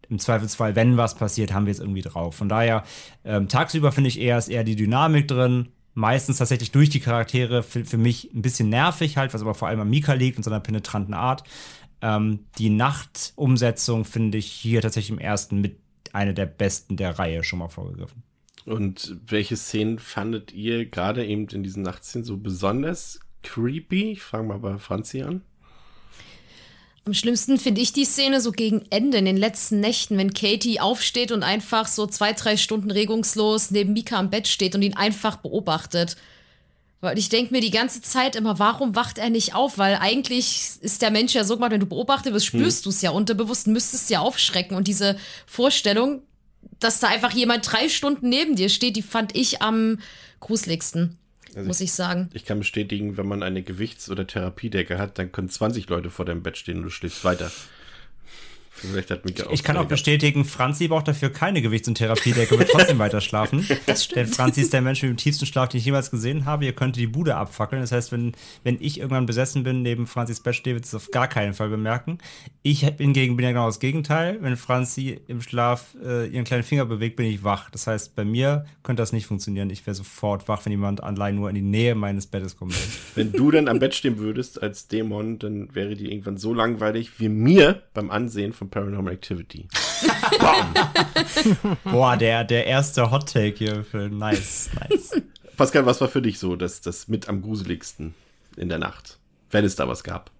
Im 0.08 0.20
Zweifelsfall, 0.20 0.76
wenn 0.76 0.98
was 0.98 1.16
passiert, 1.16 1.54
haben 1.54 1.66
wir 1.66 1.72
es 1.72 1.80
irgendwie 1.80 2.02
drauf. 2.02 2.36
Von 2.36 2.50
daher, 2.50 2.84
ähm, 3.24 3.48
tagsüber 3.48 3.92
finde 3.92 4.10
ich 4.10 4.20
eher, 4.20 4.38
ist 4.38 4.50
eher 4.50 4.64
die 4.64 4.76
Dynamik 4.76 5.28
drin. 5.28 5.70
Meistens 5.96 6.38
tatsächlich 6.38 6.72
durch 6.72 6.90
die 6.90 7.00
Charaktere 7.00 7.64
für, 7.64 7.86
für 7.86 7.98
mich 7.98 8.30
ein 8.36 8.42
bisschen 8.42 8.70
nervig 8.70 9.18
halt, 9.18 9.34
was 9.34 9.42
aber 9.42 9.56
vor 9.56 9.70
allem 9.70 9.80
an 9.80 9.90
Mika 9.90 10.14
liegt 10.14 10.38
und 10.38 10.44
seiner 10.44 10.60
penetranten 10.60 11.14
Art. 11.14 11.44
Ähm, 12.06 12.46
die 12.60 12.70
Nachtumsetzung 12.70 14.06
finde 14.06 14.38
ich 14.38 14.46
hier 14.46 14.82
tatsächlich 14.82 15.18
im 15.18 15.20
ersten 15.20 15.60
mit 15.60 15.78
eine 16.14 16.36
der 16.36 16.46
besten 16.46 16.98
der 16.98 17.18
Reihe 17.18 17.44
schon 17.44 17.58
mal 17.58 17.70
vorgegriffen. 17.70 18.22
Und 18.64 19.18
welche 19.26 19.58
Szenen 19.58 19.98
fandet 19.98 20.54
ihr 20.54 20.86
gerade 20.86 21.26
eben 21.26 21.48
in 21.48 21.64
diesen 21.64 21.82
Nachtszenen 21.82 22.24
so 22.24 22.38
besonders 22.38 23.20
creepy? 23.42 24.12
Ich 24.12 24.22
fange 24.22 24.50
mal 24.50 24.60
bei 24.60 24.78
Franzi 24.78 25.24
an. 25.24 25.42
Am 27.06 27.16
schlimmsten 27.16 27.58
finde 27.58 27.82
ich 27.82 27.92
die 27.92 28.06
Szene 28.06 28.40
so 28.40 28.52
gegen 28.52 28.84
Ende, 28.92 29.18
in 29.18 29.26
den 29.26 29.38
letzten 29.38 29.80
Nächten, 29.80 30.18
wenn 30.20 30.34
Katie 30.34 30.80
aufsteht 30.80 31.32
und 31.32 31.42
einfach 31.42 31.88
so 31.88 32.06
zwei, 32.06 32.34
drei 32.34 32.56
Stunden 32.56 32.92
regungslos 32.92 33.72
neben 33.72 33.94
Mika 33.94 34.20
am 34.20 34.30
Bett 34.30 34.48
steht 34.48 34.76
und 34.76 34.84
ihn 34.84 34.96
einfach 34.96 35.38
beobachtet. 35.38 36.18
Weil 37.02 37.18
ich 37.18 37.30
denke 37.30 37.54
mir 37.54 37.62
die 37.62 37.72
ganze 37.72 38.02
Zeit 38.02 38.36
immer, 38.36 38.58
warum 38.58 38.96
wacht 38.96 39.18
er 39.18 39.30
nicht 39.30 39.54
auf? 39.54 39.78
Weil 39.78 39.96
eigentlich 39.96 40.70
ist 40.82 41.02
der 41.02 41.12
Mensch 41.12 41.34
ja 41.34 41.44
so 41.44 41.56
gemacht, 41.56 41.72
wenn 41.72 41.80
du 41.80 41.86
beobachtet 41.86 42.34
wirst, 42.34 42.48
spürst 42.48 42.80
hm. 42.80 42.84
du 42.84 42.90
es 42.90 43.02
ja 43.02 43.12
unterbewusst, 43.12 43.68
müsstest 43.68 44.10
ja 44.10 44.22
aufschrecken. 44.22 44.76
Und 44.76 44.88
diese 44.88 45.18
Vorstellung, 45.46 46.22
dass 46.80 47.00
da 47.00 47.08
einfach 47.08 47.32
jemand 47.32 47.72
drei 47.72 47.90
Stunden 47.90 48.30
neben 48.30 48.56
dir 48.56 48.70
steht, 48.70 48.96
die 48.96 49.02
fand 49.02 49.36
ich 49.36 49.62
am 49.62 50.00
gruseligsten. 50.40 51.18
Also 51.56 51.68
muss 51.68 51.80
ich, 51.80 51.86
ich, 51.86 51.94
sagen. 51.94 52.30
Ich 52.34 52.46
kann 52.46 52.60
bestätigen, 52.60 53.18
wenn 53.18 53.28
man 53.28 53.44
eine 53.44 53.64
Gewichts- 53.64 54.10
oder 54.10 54.28
Therapiedecke 54.28 54.98
hat, 54.98 55.18
dann 55.20 55.32
können 55.32 55.50
20 55.50 55.88
Leute 55.90 56.10
vor 56.10 56.26
deinem 56.26 56.44
Bett 56.44 56.58
stehen 56.58 56.78
und 56.78 56.84
du 56.84 56.90
schläfst 56.90 57.24
weiter. 57.24 57.52
Vielleicht 58.76 59.10
hat 59.10 59.26
Mika 59.26 59.46
ich 59.52 59.64
kann 59.64 59.78
auch 59.78 59.86
bestätigen, 59.86 60.44
Franzi 60.44 60.88
braucht 60.88 61.08
dafür 61.08 61.30
keine 61.30 61.62
Gewichts- 61.62 61.88
und 61.88 61.96
Therapiedecke, 61.96 62.60
wird 62.60 62.70
trotzdem 62.70 63.00
weiter 63.00 63.22
schlafen. 63.22 63.66
Das 63.86 64.04
stimmt. 64.04 64.18
Denn 64.18 64.28
Franzi 64.28 64.62
ist 64.62 64.74
der 64.74 64.82
Mensch 64.82 65.02
mit 65.02 65.12
dem 65.12 65.18
tiefsten 65.18 65.46
Schlaf, 65.46 65.70
den 65.70 65.80
ich 65.80 65.86
jemals 65.86 66.12
gesehen 66.12 66.46
habe. 66.46 66.66
Ihr 66.66 66.74
könnt 66.74 66.98
die 66.98 67.08
Bude 67.08 67.36
abfackeln. 67.36 67.82
Das 67.82 67.92
heißt, 67.92 68.12
wenn, 68.12 68.34
wenn 68.64 68.78
ich 68.82 69.00
irgendwann 69.00 69.26
besessen 69.26 69.64
bin, 69.64 69.82
neben 69.82 70.08
Franzis 70.08 70.42
Bett 70.42 70.56
stehe, 70.56 70.76
wird 70.76 70.86
es 70.86 70.94
auf 70.94 71.10
gar 71.12 71.28
keinen 71.28 71.54
Fall 71.54 71.70
bemerken. 71.70 72.18
Ich 72.64 72.82
hingegen 72.82 73.38
bin 73.38 73.46
ja 73.46 73.52
genau 73.52 73.68
das 73.68 73.80
Gegenteil. 73.80 74.38
Wenn 74.42 74.58
Franzi 74.58 75.22
im 75.28 75.42
Schlaf 75.42 75.96
äh, 76.04 76.28
ihren 76.28 76.44
kleinen 76.44 76.64
Finger 76.64 76.86
bewegt, 76.86 77.16
bin 77.16 77.26
ich 77.26 77.44
wach. 77.44 77.70
Das 77.70 77.88
heißt, 77.88 78.16
bei 78.16 78.26
mir 78.26 78.66
könnte 78.84 79.02
das 79.02 79.14
nicht 79.14 79.26
funktionieren. 79.26 79.70
Ich 79.70 79.86
wäre 79.86 79.96
sofort 79.96 80.48
wach, 80.48 80.66
wenn 80.66 80.72
jemand 80.72 81.02
allein 81.04 81.36
nur 81.36 81.50
in 81.50 81.56
die 81.56 81.62
Nähe 81.62 81.96
meines 81.96 82.28
Bettes 82.28 82.58
kommt. 82.58 82.76
Wenn 83.16 83.32
du 83.32 83.52
dann 83.52 83.68
am 83.68 83.80
Bett 83.80 83.96
stehen 83.96 84.18
würdest 84.18 84.62
als 84.62 84.88
Dämon, 84.88 85.40
dann 85.40 85.74
wäre 85.74 85.96
die 85.96 86.12
irgendwann 86.12 86.38
so 86.38 86.54
langweilig 86.54 87.20
wie 87.20 87.30
mir 87.30 87.84
beim 87.94 88.12
Ansehen 88.12 88.54
von 88.54 88.65
Paranormal 88.70 89.14
Activity. 89.14 89.68
Boah, 91.84 92.18
der, 92.18 92.44
der 92.44 92.66
erste 92.66 93.12
Hot 93.12 93.32
Take 93.32 93.58
hier 93.58 93.84
für 93.84 94.10
nice, 94.10 94.70
nice. 94.80 95.22
Pascal, 95.58 95.86
was 95.86 96.02
war 96.02 96.08
für 96.08 96.22
dich 96.22 96.40
so 96.40 96.56
das, 96.56 96.82
das 96.82 97.08
mit 97.08 97.30
am 97.30 97.42
gruseligsten 97.42 98.14
in 98.58 98.70
der 98.70 98.80
Nacht? 98.80 99.20
Wenn 99.50 99.64
es 99.64 99.76
da 99.76 99.88
was 99.88 100.04
gab. 100.04 100.32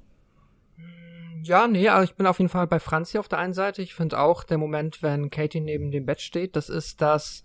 Ja, 1.44 1.68
nee, 1.68 1.88
aber 1.90 2.04
ich 2.04 2.16
bin 2.16 2.26
auf 2.26 2.40
jeden 2.40 2.50
Fall 2.50 2.66
bei 2.66 2.80
Franzi 2.80 3.20
auf 3.20 3.28
der 3.28 3.38
einen 3.38 3.54
Seite. 3.54 3.82
Ich 3.82 3.94
finde 3.94 4.20
auch 4.20 4.44
der 4.44 4.58
Moment, 4.58 5.04
wenn 5.04 5.30
Katie 5.30 5.62
neben 5.62 5.92
dem 5.92 6.06
Bett 6.06 6.22
steht, 6.22 6.56
das 6.56 6.70
ist 6.70 7.02
das, 7.02 7.44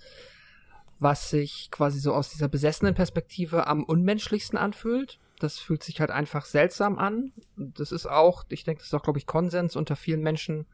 was 0.98 1.30
sich 1.30 1.68
quasi 1.70 2.00
so 2.00 2.14
aus 2.14 2.30
dieser 2.30 2.48
besessenen 2.48 2.94
Perspektive 2.94 3.66
am 3.66 3.84
unmenschlichsten 3.84 4.58
anfühlt. 4.58 5.18
Das 5.40 5.58
fühlt 5.58 5.82
sich 5.82 6.00
halt 6.00 6.10
einfach 6.10 6.44
seltsam 6.44 6.98
an. 6.98 7.32
Das 7.56 7.92
ist 7.92 8.06
auch, 8.06 8.44
ich 8.48 8.64
denke, 8.64 8.80
das 8.80 8.88
ist 8.88 8.94
auch, 8.94 9.02
glaube 9.02 9.18
ich, 9.18 9.26
Konsens 9.26 9.74
unter 9.74 9.96
vielen 9.96 10.22
Menschen, 10.22 10.66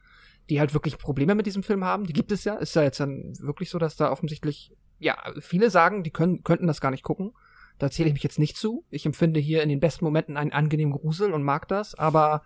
die 0.50 0.60
halt 0.60 0.74
wirklich 0.74 0.98
Probleme 0.98 1.34
mit 1.34 1.46
diesem 1.46 1.62
Film 1.62 1.84
haben. 1.84 2.04
Die 2.04 2.12
gibt 2.12 2.32
es 2.32 2.44
ja. 2.44 2.54
Ist 2.56 2.76
ja 2.76 2.82
jetzt 2.82 3.00
dann 3.00 3.32
wirklich 3.40 3.70
so, 3.70 3.78
dass 3.78 3.96
da 3.96 4.10
offensichtlich, 4.10 4.72
ja, 4.98 5.16
viele 5.40 5.70
sagen, 5.70 6.02
die 6.02 6.10
können, 6.10 6.44
könnten 6.44 6.66
das 6.66 6.80
gar 6.80 6.90
nicht 6.90 7.02
gucken. 7.02 7.32
Da 7.78 7.90
zähle 7.90 8.08
ich 8.08 8.14
mich 8.14 8.22
jetzt 8.22 8.38
nicht 8.38 8.56
zu. 8.56 8.84
Ich 8.90 9.06
empfinde 9.06 9.38
hier 9.38 9.62
in 9.62 9.68
den 9.68 9.80
besten 9.80 10.04
Momenten 10.04 10.36
einen 10.36 10.52
angenehmen 10.52 10.92
Grusel 10.92 11.32
und 11.32 11.42
mag 11.42 11.68
das, 11.68 11.94
aber 11.94 12.42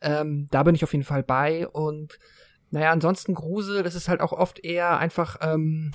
ähm, 0.00 0.48
da 0.50 0.62
bin 0.62 0.74
ich 0.74 0.84
auf 0.84 0.92
jeden 0.92 1.04
Fall 1.04 1.22
bei. 1.22 1.68
Und 1.68 2.18
naja, 2.70 2.90
ansonsten 2.90 3.34
Grusel, 3.34 3.82
das 3.82 3.94
ist 3.94 4.08
halt 4.08 4.20
auch 4.20 4.32
oft 4.32 4.64
eher 4.64 4.96
einfach 4.98 5.36
ähm, 5.42 5.92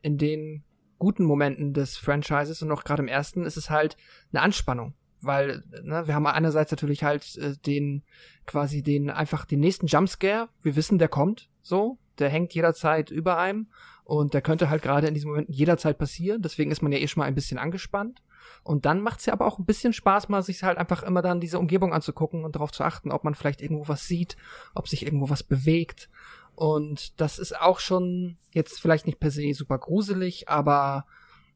in 0.00 0.16
den 0.16 0.64
guten 0.98 1.24
Momenten 1.24 1.74
des 1.74 1.96
Franchises 1.96 2.62
und 2.62 2.72
auch 2.72 2.84
gerade 2.84 3.02
im 3.02 3.08
ersten 3.08 3.44
ist 3.44 3.56
es 3.56 3.70
halt 3.70 3.96
eine 4.32 4.42
Anspannung 4.42 4.94
weil 5.20 5.62
ne, 5.82 6.06
wir 6.06 6.14
haben 6.14 6.26
einerseits 6.26 6.70
natürlich 6.70 7.02
halt 7.02 7.36
äh, 7.36 7.54
den 7.56 8.02
quasi 8.46 8.82
den 8.82 9.10
einfach 9.10 9.44
den 9.44 9.60
nächsten 9.60 9.86
Jumpscare. 9.86 10.48
Wir 10.62 10.76
wissen, 10.76 10.98
der 10.98 11.08
kommt, 11.08 11.48
so, 11.62 11.98
der 12.18 12.28
hängt 12.28 12.54
jederzeit 12.54 13.10
über 13.10 13.38
einem 13.38 13.68
und 14.04 14.34
der 14.34 14.42
könnte 14.42 14.70
halt 14.70 14.82
gerade 14.82 15.08
in 15.08 15.14
diesem 15.14 15.30
Moment 15.30 15.48
jederzeit 15.48 15.98
passieren. 15.98 16.42
Deswegen 16.42 16.70
ist 16.70 16.82
man 16.82 16.92
ja 16.92 16.98
eh 16.98 17.08
schon 17.08 17.20
mal 17.20 17.26
ein 17.26 17.34
bisschen 17.34 17.58
angespannt. 17.58 18.22
Und 18.62 18.86
dann 18.86 19.00
macht's 19.00 19.26
ja 19.26 19.32
aber 19.32 19.46
auch 19.46 19.58
ein 19.58 19.64
bisschen 19.64 19.92
Spaß, 19.92 20.28
mal 20.28 20.42
sich 20.42 20.62
halt 20.62 20.78
einfach 20.78 21.02
immer 21.02 21.22
dann 21.22 21.40
diese 21.40 21.58
Umgebung 21.58 21.92
anzugucken 21.92 22.44
und 22.44 22.54
darauf 22.54 22.72
zu 22.72 22.84
achten, 22.84 23.10
ob 23.10 23.24
man 23.24 23.34
vielleicht 23.34 23.60
irgendwo 23.60 23.88
was 23.88 24.06
sieht, 24.06 24.36
ob 24.74 24.88
sich 24.88 25.04
irgendwo 25.04 25.30
was 25.30 25.42
bewegt. 25.42 26.08
Und 26.56 27.20
das 27.20 27.38
ist 27.38 27.58
auch 27.58 27.78
schon 27.78 28.36
jetzt 28.52 28.80
vielleicht 28.80 29.06
nicht 29.06 29.20
per 29.20 29.30
se 29.30 29.54
super 29.54 29.78
gruselig, 29.78 30.48
aber 30.48 31.06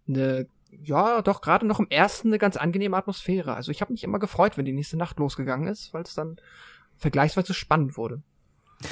eine 0.06 0.46
ja, 0.82 1.20
doch 1.22 1.40
gerade 1.40 1.66
noch 1.66 1.80
im 1.80 1.88
ersten 1.88 2.28
eine 2.28 2.38
ganz 2.38 2.56
angenehme 2.56 2.96
Atmosphäre. 2.96 3.54
Also 3.54 3.72
ich 3.72 3.80
habe 3.80 3.92
mich 3.92 4.04
immer 4.04 4.18
gefreut, 4.18 4.56
wenn 4.56 4.64
die 4.64 4.72
nächste 4.72 4.96
Nacht 4.96 5.18
losgegangen 5.18 5.66
ist, 5.66 5.92
weil 5.92 6.02
es 6.02 6.14
dann 6.14 6.36
vergleichsweise 6.96 7.54
spannend 7.54 7.96
wurde. 7.96 8.22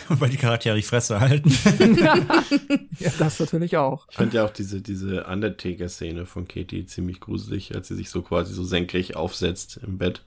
Und 0.09 0.21
weil 0.21 0.31
die 0.31 0.37
Charaktere 0.37 0.77
die 0.77 0.83
Fresse 0.83 1.21
halten. 1.21 1.51
ja, 2.99 3.11
das 3.19 3.41
natürlich 3.41 3.77
auch. 3.77 4.07
Ich 4.11 4.17
fand 4.17 4.35
ja 4.35 4.45
auch 4.45 4.51
diese, 4.51 4.83
diese 4.83 5.25
Undertaker-Szene 5.25 6.27
von 6.27 6.47
Katie 6.47 6.85
ziemlich 6.87 7.21
gruselig, 7.21 7.75
als 7.75 7.89
sie 7.89 7.95
sich 7.95 8.11
so 8.11 8.23
quasi 8.23 8.53
so 8.53 8.65
senkrecht 8.65 9.17
aufsetzt 9.17 9.81
im 9.83 9.99
Bett. 9.99 10.25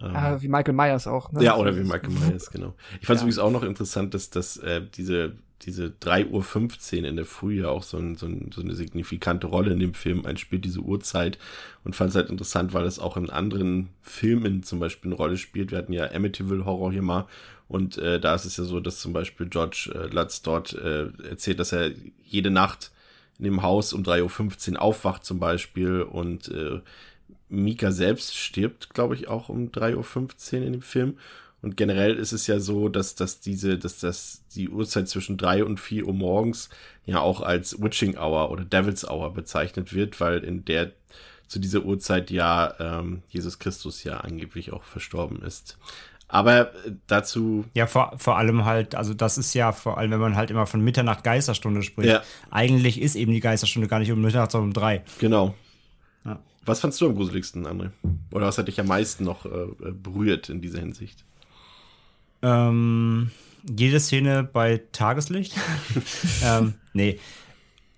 Ah, 0.00 0.40
wie 0.40 0.48
Michael 0.48 0.74
Myers 0.74 1.06
auch, 1.06 1.30
ne? 1.32 1.42
Ja, 1.42 1.56
oder 1.56 1.76
wie 1.76 1.82
Michael 1.82 2.10
Myers, 2.10 2.50
genau. 2.50 2.74
Ich 3.00 3.06
fand 3.06 3.16
es 3.16 3.22
ja. 3.22 3.26
übrigens 3.26 3.38
auch 3.38 3.50
noch 3.50 3.62
interessant, 3.62 4.14
dass, 4.14 4.30
dass 4.30 4.56
äh, 4.56 4.82
diese 4.94 5.34
diese 5.62 5.92
3.15 6.00 7.00
Uhr 7.00 7.04
in 7.04 7.16
der 7.16 7.26
Früh 7.26 7.60
ja 7.60 7.68
auch 7.68 7.82
so, 7.82 7.98
ein, 7.98 8.16
so, 8.16 8.26
ein, 8.26 8.50
so, 8.54 8.62
eine 8.62 8.74
signifikante 8.74 9.46
Rolle 9.46 9.72
in 9.72 9.78
dem 9.78 9.94
Film 9.94 10.24
einspielt, 10.24 10.64
diese 10.64 10.80
Uhrzeit. 10.80 11.38
Und 11.84 11.94
fand 11.94 12.10
es 12.10 12.16
halt 12.16 12.30
interessant, 12.30 12.72
weil 12.72 12.84
es 12.84 12.98
auch 12.98 13.16
in 13.16 13.30
anderen 13.30 13.90
Filmen 14.00 14.62
zum 14.62 14.80
Beispiel 14.80 15.10
eine 15.10 15.16
Rolle 15.16 15.36
spielt. 15.36 15.70
Wir 15.70 15.78
hatten 15.78 15.92
ja 15.92 16.10
Amityville 16.10 16.64
Horror 16.64 16.92
hier 16.92 17.02
mal. 17.02 17.26
Und 17.68 17.98
äh, 17.98 18.18
da 18.18 18.34
ist 18.34 18.46
es 18.46 18.56
ja 18.56 18.64
so, 18.64 18.80
dass 18.80 19.00
zum 19.00 19.12
Beispiel 19.12 19.46
George 19.48 19.90
äh, 19.94 20.06
Lutz 20.12 20.42
dort 20.42 20.72
äh, 20.72 21.08
erzählt, 21.28 21.60
dass 21.60 21.72
er 21.72 21.90
jede 22.24 22.50
Nacht 22.50 22.90
in 23.38 23.44
dem 23.44 23.62
Haus 23.62 23.92
um 23.92 24.02
3.15 24.02 24.72
Uhr 24.72 24.82
aufwacht 24.82 25.24
zum 25.24 25.38
Beispiel. 25.38 26.02
Und 26.02 26.48
äh, 26.48 26.80
Mika 27.50 27.92
selbst 27.92 28.36
stirbt, 28.36 28.94
glaube 28.94 29.14
ich, 29.14 29.28
auch 29.28 29.48
um 29.48 29.70
3.15 29.70 30.58
Uhr 30.60 30.66
in 30.66 30.72
dem 30.72 30.82
Film. 30.82 31.18
Und 31.62 31.76
generell 31.76 32.16
ist 32.16 32.32
es 32.32 32.46
ja 32.46 32.58
so, 32.58 32.88
dass, 32.88 33.14
dass 33.16 33.40
diese, 33.40 33.76
dass 33.76 33.98
das 33.98 34.42
die 34.54 34.70
Uhrzeit 34.70 35.08
zwischen 35.08 35.36
drei 35.36 35.62
und 35.62 35.78
vier 35.78 36.06
Uhr 36.06 36.14
morgens 36.14 36.70
ja 37.04 37.20
auch 37.20 37.42
als 37.42 37.82
Witching 37.82 38.16
Hour 38.16 38.50
oder 38.50 38.64
Devil's 38.64 39.06
Hour 39.06 39.34
bezeichnet 39.34 39.92
wird, 39.92 40.20
weil 40.20 40.42
in 40.42 40.64
der 40.64 40.92
zu 41.48 41.58
dieser 41.58 41.82
Uhrzeit 41.84 42.30
ja 42.30 42.74
ähm, 42.78 43.22
Jesus 43.28 43.58
Christus 43.58 44.04
ja 44.04 44.18
angeblich 44.18 44.72
auch 44.72 44.84
verstorben 44.84 45.42
ist. 45.42 45.76
Aber 46.28 46.72
äh, 46.86 46.92
dazu. 47.08 47.64
Ja, 47.74 47.86
vor, 47.86 48.14
vor 48.16 48.38
allem 48.38 48.64
halt, 48.64 48.94
also 48.94 49.14
das 49.14 49.36
ist 49.36 49.52
ja 49.54 49.72
vor 49.72 49.98
allem, 49.98 50.12
wenn 50.12 50.20
man 50.20 50.36
halt 50.36 50.50
immer 50.50 50.66
von 50.66 50.80
Mitternacht 50.80 51.24
Geisterstunde 51.24 51.82
spricht. 51.82 52.08
Ja. 52.08 52.22
Eigentlich 52.50 53.02
ist 53.02 53.16
eben 53.16 53.32
die 53.32 53.40
Geisterstunde 53.40 53.88
gar 53.88 53.98
nicht 53.98 54.12
um 54.12 54.20
Mitternacht, 54.20 54.52
sondern 54.52 54.68
um 54.68 54.72
drei. 54.72 55.02
Genau. 55.18 55.54
Ja. 56.24 56.40
Was 56.64 56.80
fandst 56.80 57.00
du 57.00 57.06
am 57.06 57.14
gruseligsten, 57.14 57.66
André? 57.66 57.90
Oder 58.32 58.46
was 58.46 58.58
hat 58.58 58.68
dich 58.68 58.80
am 58.80 58.86
meisten 58.86 59.24
noch 59.24 59.46
äh, 59.46 59.66
berührt 59.92 60.48
in 60.48 60.60
dieser 60.60 60.80
Hinsicht? 60.80 61.24
Ähm, 62.42 63.30
jede 63.68 64.00
Szene 64.00 64.44
bei 64.44 64.82
Tageslicht. 64.92 65.54
ähm, 66.44 66.74
nee. 66.92 67.18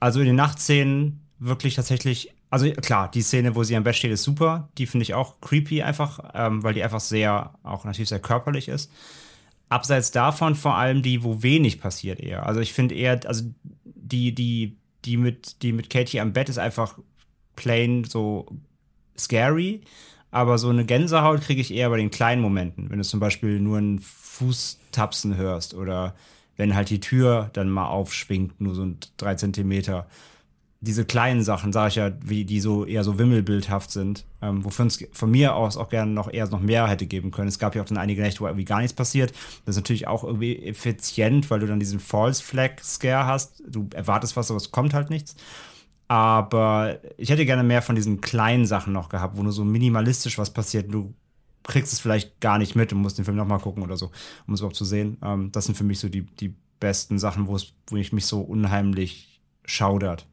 Also 0.00 0.20
in 0.20 0.26
den 0.26 0.36
Nachtszenen 0.36 1.20
wirklich 1.38 1.74
tatsächlich, 1.74 2.32
also 2.50 2.70
klar, 2.72 3.10
die 3.10 3.22
Szene, 3.22 3.54
wo 3.54 3.62
sie 3.62 3.76
am 3.76 3.84
Bett 3.84 3.96
steht, 3.96 4.12
ist 4.12 4.22
super. 4.22 4.68
Die 4.78 4.86
finde 4.86 5.02
ich 5.02 5.14
auch 5.14 5.40
creepy 5.40 5.82
einfach, 5.82 6.32
ähm, 6.34 6.62
weil 6.62 6.74
die 6.74 6.82
einfach 6.82 7.00
sehr, 7.00 7.54
auch 7.62 7.84
natürlich 7.84 8.08
sehr 8.08 8.20
körperlich 8.20 8.68
ist. 8.68 8.90
Abseits 9.68 10.10
davon 10.10 10.54
vor 10.54 10.76
allem 10.76 11.02
die, 11.02 11.24
wo 11.24 11.42
wenig 11.42 11.80
passiert 11.80 12.20
eher. 12.20 12.46
Also 12.46 12.60
ich 12.60 12.72
finde 12.72 12.94
eher, 12.94 13.20
also 13.26 13.44
die, 13.84 14.34
die, 14.34 14.76
die 15.04 15.16
mit, 15.16 15.62
die 15.62 15.72
mit 15.72 15.88
Katie 15.88 16.20
am 16.20 16.32
Bett 16.32 16.48
ist 16.48 16.58
einfach 16.58 16.98
plain 17.56 18.04
so 18.04 18.46
scary. 19.16 19.82
Aber 20.30 20.56
so 20.56 20.70
eine 20.70 20.86
Gänsehaut 20.86 21.42
kriege 21.42 21.60
ich 21.60 21.74
eher 21.74 21.90
bei 21.90 21.98
den 21.98 22.10
kleinen 22.10 22.40
Momenten. 22.40 22.88
Wenn 22.88 22.98
du 22.98 23.04
zum 23.04 23.20
Beispiel 23.20 23.60
nur 23.60 23.78
einen 23.78 23.98
Fußtapsen 23.98 25.36
hörst 25.36 25.74
oder 25.74 26.14
wenn 26.56 26.74
halt 26.74 26.90
die 26.90 27.00
Tür 27.00 27.50
dann 27.52 27.68
mal 27.68 27.88
aufschwingt, 27.88 28.60
nur 28.60 28.74
so 28.74 28.86
drei 29.16 29.34
Zentimeter. 29.34 30.06
Diese 30.80 31.04
kleinen 31.04 31.44
Sachen, 31.44 31.72
sage 31.72 31.88
ich 31.88 31.94
ja, 31.94 32.10
wie 32.24 32.44
die 32.44 32.60
so 32.60 32.84
eher 32.84 33.04
so 33.04 33.18
wimmelbildhaft 33.18 33.90
sind, 33.90 34.24
ähm, 34.40 34.64
wofür 34.64 34.86
es 34.86 35.04
von 35.12 35.30
mir 35.30 35.54
aus 35.54 35.76
auch 35.76 35.88
gerne 35.88 36.10
noch 36.10 36.32
eher 36.32 36.48
noch 36.48 36.60
mehr 36.60 36.88
hätte 36.88 37.06
geben 37.06 37.30
können. 37.30 37.48
Es 37.48 37.60
gab 37.60 37.76
ja 37.76 37.82
auch 37.82 37.86
dann 37.86 37.98
einige 37.98 38.20
Nächte, 38.20 38.40
wo 38.40 38.46
irgendwie 38.46 38.64
gar 38.64 38.78
nichts 38.78 38.92
passiert. 38.92 39.32
Das 39.64 39.76
ist 39.76 39.82
natürlich 39.82 40.08
auch 40.08 40.24
irgendwie 40.24 40.56
effizient, 40.64 41.50
weil 41.50 41.60
du 41.60 41.66
dann 41.66 41.78
diesen 41.78 42.00
False 42.00 42.42
Flag 42.42 42.80
Scare 42.82 43.26
hast. 43.26 43.62
Du 43.68 43.88
erwartest 43.94 44.36
was, 44.36 44.50
aber 44.50 44.56
es 44.56 44.72
kommt 44.72 44.92
halt 44.92 45.10
nichts. 45.10 45.36
Aber 46.12 46.98
ich 47.16 47.30
hätte 47.30 47.46
gerne 47.46 47.62
mehr 47.62 47.80
von 47.80 47.96
diesen 47.96 48.20
kleinen 48.20 48.66
Sachen 48.66 48.92
noch 48.92 49.08
gehabt, 49.08 49.34
wo 49.38 49.42
nur 49.42 49.52
so 49.52 49.64
minimalistisch 49.64 50.36
was 50.36 50.52
passiert. 50.52 50.92
Du 50.92 51.14
kriegst 51.62 51.90
es 51.90 52.00
vielleicht 52.00 52.38
gar 52.38 52.58
nicht 52.58 52.76
mit 52.76 52.92
und 52.92 53.00
musst 53.00 53.16
den 53.16 53.24
Film 53.24 53.38
nochmal 53.38 53.60
gucken 53.60 53.82
oder 53.82 53.96
so, 53.96 54.10
um 54.46 54.52
es 54.52 54.60
überhaupt 54.60 54.76
zu 54.76 54.84
sehen. 54.84 55.16
Ähm, 55.24 55.52
das 55.52 55.64
sind 55.64 55.74
für 55.74 55.84
mich 55.84 56.00
so 56.00 56.10
die, 56.10 56.26
die 56.26 56.54
besten 56.80 57.18
Sachen, 57.18 57.46
wo 57.46 57.56
es, 57.56 57.72
wo 57.86 57.96
ich 57.96 58.12
mich 58.12 58.26
so 58.26 58.42
unheimlich 58.42 59.40
schaudert. 59.64 60.26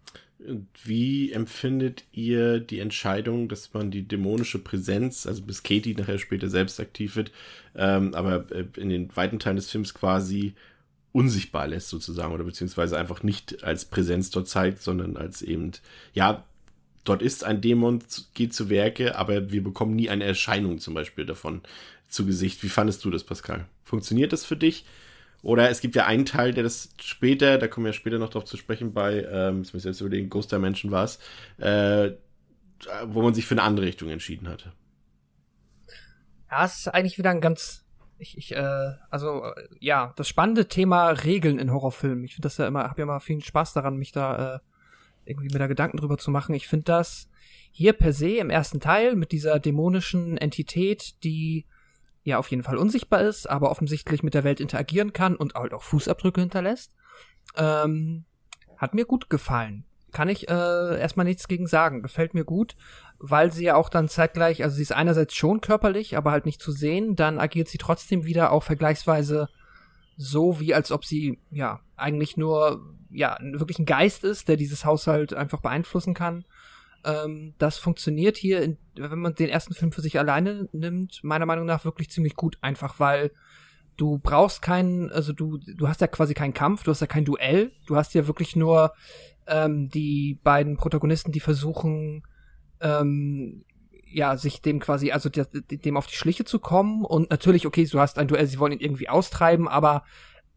Wie 0.83 1.31
empfindet 1.31 2.03
ihr 2.11 2.59
die 2.59 2.79
Entscheidung, 2.79 3.47
dass 3.47 3.73
man 3.73 3.89
die 3.89 4.05
dämonische 4.05 4.59
Präsenz, 4.59 5.25
also 5.25 5.43
bis 5.43 5.63
Katie 5.63 5.95
nachher 5.95 6.17
später 6.17 6.49
selbst 6.49 6.81
aktiv 6.81 7.15
wird, 7.15 7.31
ähm, 7.77 8.13
aber 8.15 8.51
äh, 8.51 8.65
in 8.75 8.89
den 8.89 9.15
weiten 9.15 9.39
Teilen 9.39 9.55
des 9.55 9.71
Films 9.71 9.93
quasi 9.93 10.55
unsichtbar 11.11 11.67
lässt 11.67 11.89
sozusagen 11.89 12.33
oder 12.33 12.43
beziehungsweise 12.43 12.97
einfach 12.97 13.23
nicht 13.23 13.63
als 13.63 13.85
Präsenz 13.85 14.29
dort 14.29 14.47
zeigt, 14.47 14.81
sondern 14.81 15.17
als 15.17 15.41
eben, 15.41 15.71
ja, 16.13 16.43
dort 17.03 17.21
ist 17.21 17.43
ein 17.43 17.61
Dämon, 17.61 18.03
geht 18.33 18.53
zu 18.53 18.69
Werke, 18.69 19.17
aber 19.17 19.51
wir 19.51 19.63
bekommen 19.63 19.95
nie 19.95 20.09
eine 20.09 20.25
Erscheinung 20.25 20.79
zum 20.79 20.93
Beispiel 20.93 21.25
davon 21.25 21.61
zu 22.07 22.25
Gesicht. 22.25 22.63
Wie 22.63 22.69
fandest 22.69 23.03
du 23.05 23.09
das, 23.09 23.23
Pascal? 23.23 23.65
Funktioniert 23.83 24.33
das 24.33 24.45
für 24.45 24.57
dich? 24.57 24.85
Oder 25.41 25.69
es 25.69 25.79
gibt 25.79 25.95
ja 25.95 26.05
einen 26.05 26.25
Teil, 26.25 26.53
der 26.53 26.63
das 26.63 26.89
später, 27.01 27.57
da 27.57 27.67
kommen 27.67 27.85
wir 27.85 27.93
später 27.93 28.19
noch 28.19 28.29
drauf 28.29 28.45
zu 28.45 28.57
sprechen, 28.57 28.93
bei, 28.93 29.23
ähm, 29.23 29.59
jetzt 29.59 29.73
muss 29.73 29.83
ich 29.83 29.89
jetzt 29.89 30.01
überlegen, 30.01 30.29
Ghost 30.29 30.51
Dimension 30.51 30.91
war 30.91 31.05
es, 31.05 31.19
äh, 31.57 32.11
wo 33.05 33.21
man 33.21 33.33
sich 33.33 33.45
für 33.45 33.55
eine 33.55 33.63
andere 33.63 33.85
Richtung 33.85 34.09
entschieden 34.09 34.49
hatte. 34.49 34.73
Ja, 36.51 36.65
es 36.65 36.79
ist 36.79 36.87
eigentlich 36.89 37.17
wieder 37.17 37.29
ein 37.29 37.41
ganz, 37.41 37.85
ich, 38.19 38.38
ich 38.38 38.55
äh, 38.55 38.93
also 39.10 39.45
äh, 39.45 39.67
ja, 39.79 40.13
das 40.15 40.27
spannende 40.27 40.67
Thema 40.67 41.10
Regeln 41.10 41.58
in 41.60 41.71
Horrorfilmen. 41.71 42.23
Ich 42.23 42.36
finde 42.36 42.47
das 42.47 42.58
ja 42.58 42.67
immer, 42.67 42.84
habe 42.84 42.99
ja 42.99 43.03
immer 43.03 43.19
viel 43.19 43.43
Spaß 43.43 43.73
daran, 43.73 43.97
mich 43.97 44.12
da 44.12 44.55
äh, 44.55 44.60
irgendwie 45.25 45.49
mir 45.51 45.60
da 45.60 45.67
Gedanken 45.67 45.97
drüber 45.97 46.17
zu 46.17 46.32
machen. 46.32 46.53
Ich 46.55 46.67
finde 46.67 46.86
das 46.86 47.29
hier 47.71 47.93
per 47.93 48.13
se 48.13 48.38
im 48.38 48.49
ersten 48.49 48.79
Teil 48.79 49.15
mit 49.15 49.32
dieser 49.32 49.60
dämonischen 49.60 50.38
Entität, 50.38 51.23
die 51.23 51.65
ja 52.23 52.38
auf 52.38 52.49
jeden 52.51 52.63
Fall 52.63 52.77
unsichtbar 52.77 53.21
ist, 53.21 53.49
aber 53.49 53.71
offensichtlich 53.71 54.23
mit 54.23 54.34
der 54.34 54.43
Welt 54.43 54.60
interagieren 54.60 55.13
kann 55.13 55.36
und 55.36 55.55
halt 55.55 55.73
auch 55.73 55.84
Fußabdrücke 55.84 56.41
hinterlässt, 56.41 56.93
ähm, 57.55 58.25
hat 58.77 58.93
mir 58.93 59.05
gut 59.05 59.29
gefallen. 59.29 59.86
Kann 60.12 60.29
ich 60.29 60.49
äh, 60.49 60.99
erstmal 60.99 61.25
nichts 61.25 61.47
gegen 61.47 61.67
sagen. 61.67 62.01
Gefällt 62.01 62.34
mir 62.34 62.43
gut, 62.43 62.75
weil 63.19 63.51
sie 63.51 63.65
ja 63.65 63.75
auch 63.75 63.89
dann 63.89 64.08
zeitgleich, 64.08 64.63
also 64.63 64.75
sie 64.75 64.82
ist 64.82 64.93
einerseits 64.93 65.36
schon 65.36 65.62
körperlich, 65.62 66.17
aber 66.17 66.32
halt 66.32 66.45
nicht 66.45 66.62
zu 66.62 66.71
sehen, 66.71 67.15
dann 67.15 67.39
agiert 67.39 67.67
sie 67.67 67.77
trotzdem 67.77 68.25
wieder 68.25 68.51
auch 68.51 68.63
vergleichsweise 68.63 69.49
so, 70.15 70.60
wie 70.60 70.73
als 70.73 70.91
ob 70.91 71.05
sie, 71.05 71.39
ja, 71.51 71.82
eigentlich 71.95 72.38
nur, 72.38 72.95
ja, 73.10 73.38
wirklich 73.41 73.79
ein 73.79 73.86
Geist 73.86 74.23
ist, 74.23 74.47
der 74.47 74.58
dieses 74.58 74.86
Haushalt 74.86 75.34
einfach 75.34 75.62
beeinflussen 75.62 76.13
kann. 76.13 76.45
Ähm, 77.05 77.53
das 77.58 77.77
funktioniert 77.77 78.38
hier, 78.38 78.62
in, 78.62 78.77
wenn 78.95 79.19
man 79.19 79.36
den 79.36 79.49
ersten 79.49 79.73
Film 79.73 79.91
für 79.91 80.01
sich 80.01 80.19
alleine 80.19 80.67
nimmt, 80.71 81.21
meiner 81.23 81.45
Meinung 81.45 81.65
nach 81.65 81.86
wirklich 81.86 82.10
ziemlich 82.10 82.36
gut, 82.36 82.58
einfach 82.62 82.99
weil 82.99 83.32
du 83.95 84.17
brauchst 84.17 84.62
keinen, 84.62 85.12
also 85.12 85.34
du, 85.34 85.58
du 85.58 85.88
hast 85.88 86.01
ja 86.01 86.08
quasi 86.08 86.34
keinen 86.34 86.53
Kampf, 86.53 86.84
du 86.84 86.91
hast 86.91 87.01
ja 87.01 87.08
kein 87.08 87.25
Duell, 87.25 87.71
du 87.86 87.95
hast 87.95 88.13
ja 88.13 88.27
wirklich 88.27 88.55
nur 88.55 88.93
ähm, 89.47 89.89
die 89.89 90.39
beiden 90.43 90.77
Protagonisten, 90.77 91.32
die 91.32 91.41
versuchen, 91.41 92.23
ähm, 92.81 93.63
ja, 94.11 94.37
sich 94.37 94.61
dem 94.61 94.79
quasi, 94.79 95.11
also 95.11 95.29
dem 95.29 95.97
auf 95.97 96.07
die 96.07 96.15
Schliche 96.15 96.45
zu 96.45 96.59
kommen 96.59 97.05
und 97.05 97.29
natürlich, 97.29 97.67
okay, 97.67 97.85
du 97.85 97.99
hast 97.99 98.17
ein 98.17 98.27
Duell, 98.27 98.47
sie 98.47 98.59
wollen 98.59 98.73
ihn 98.73 98.79
irgendwie 98.79 99.09
austreiben, 99.09 99.67
aber 99.67 100.03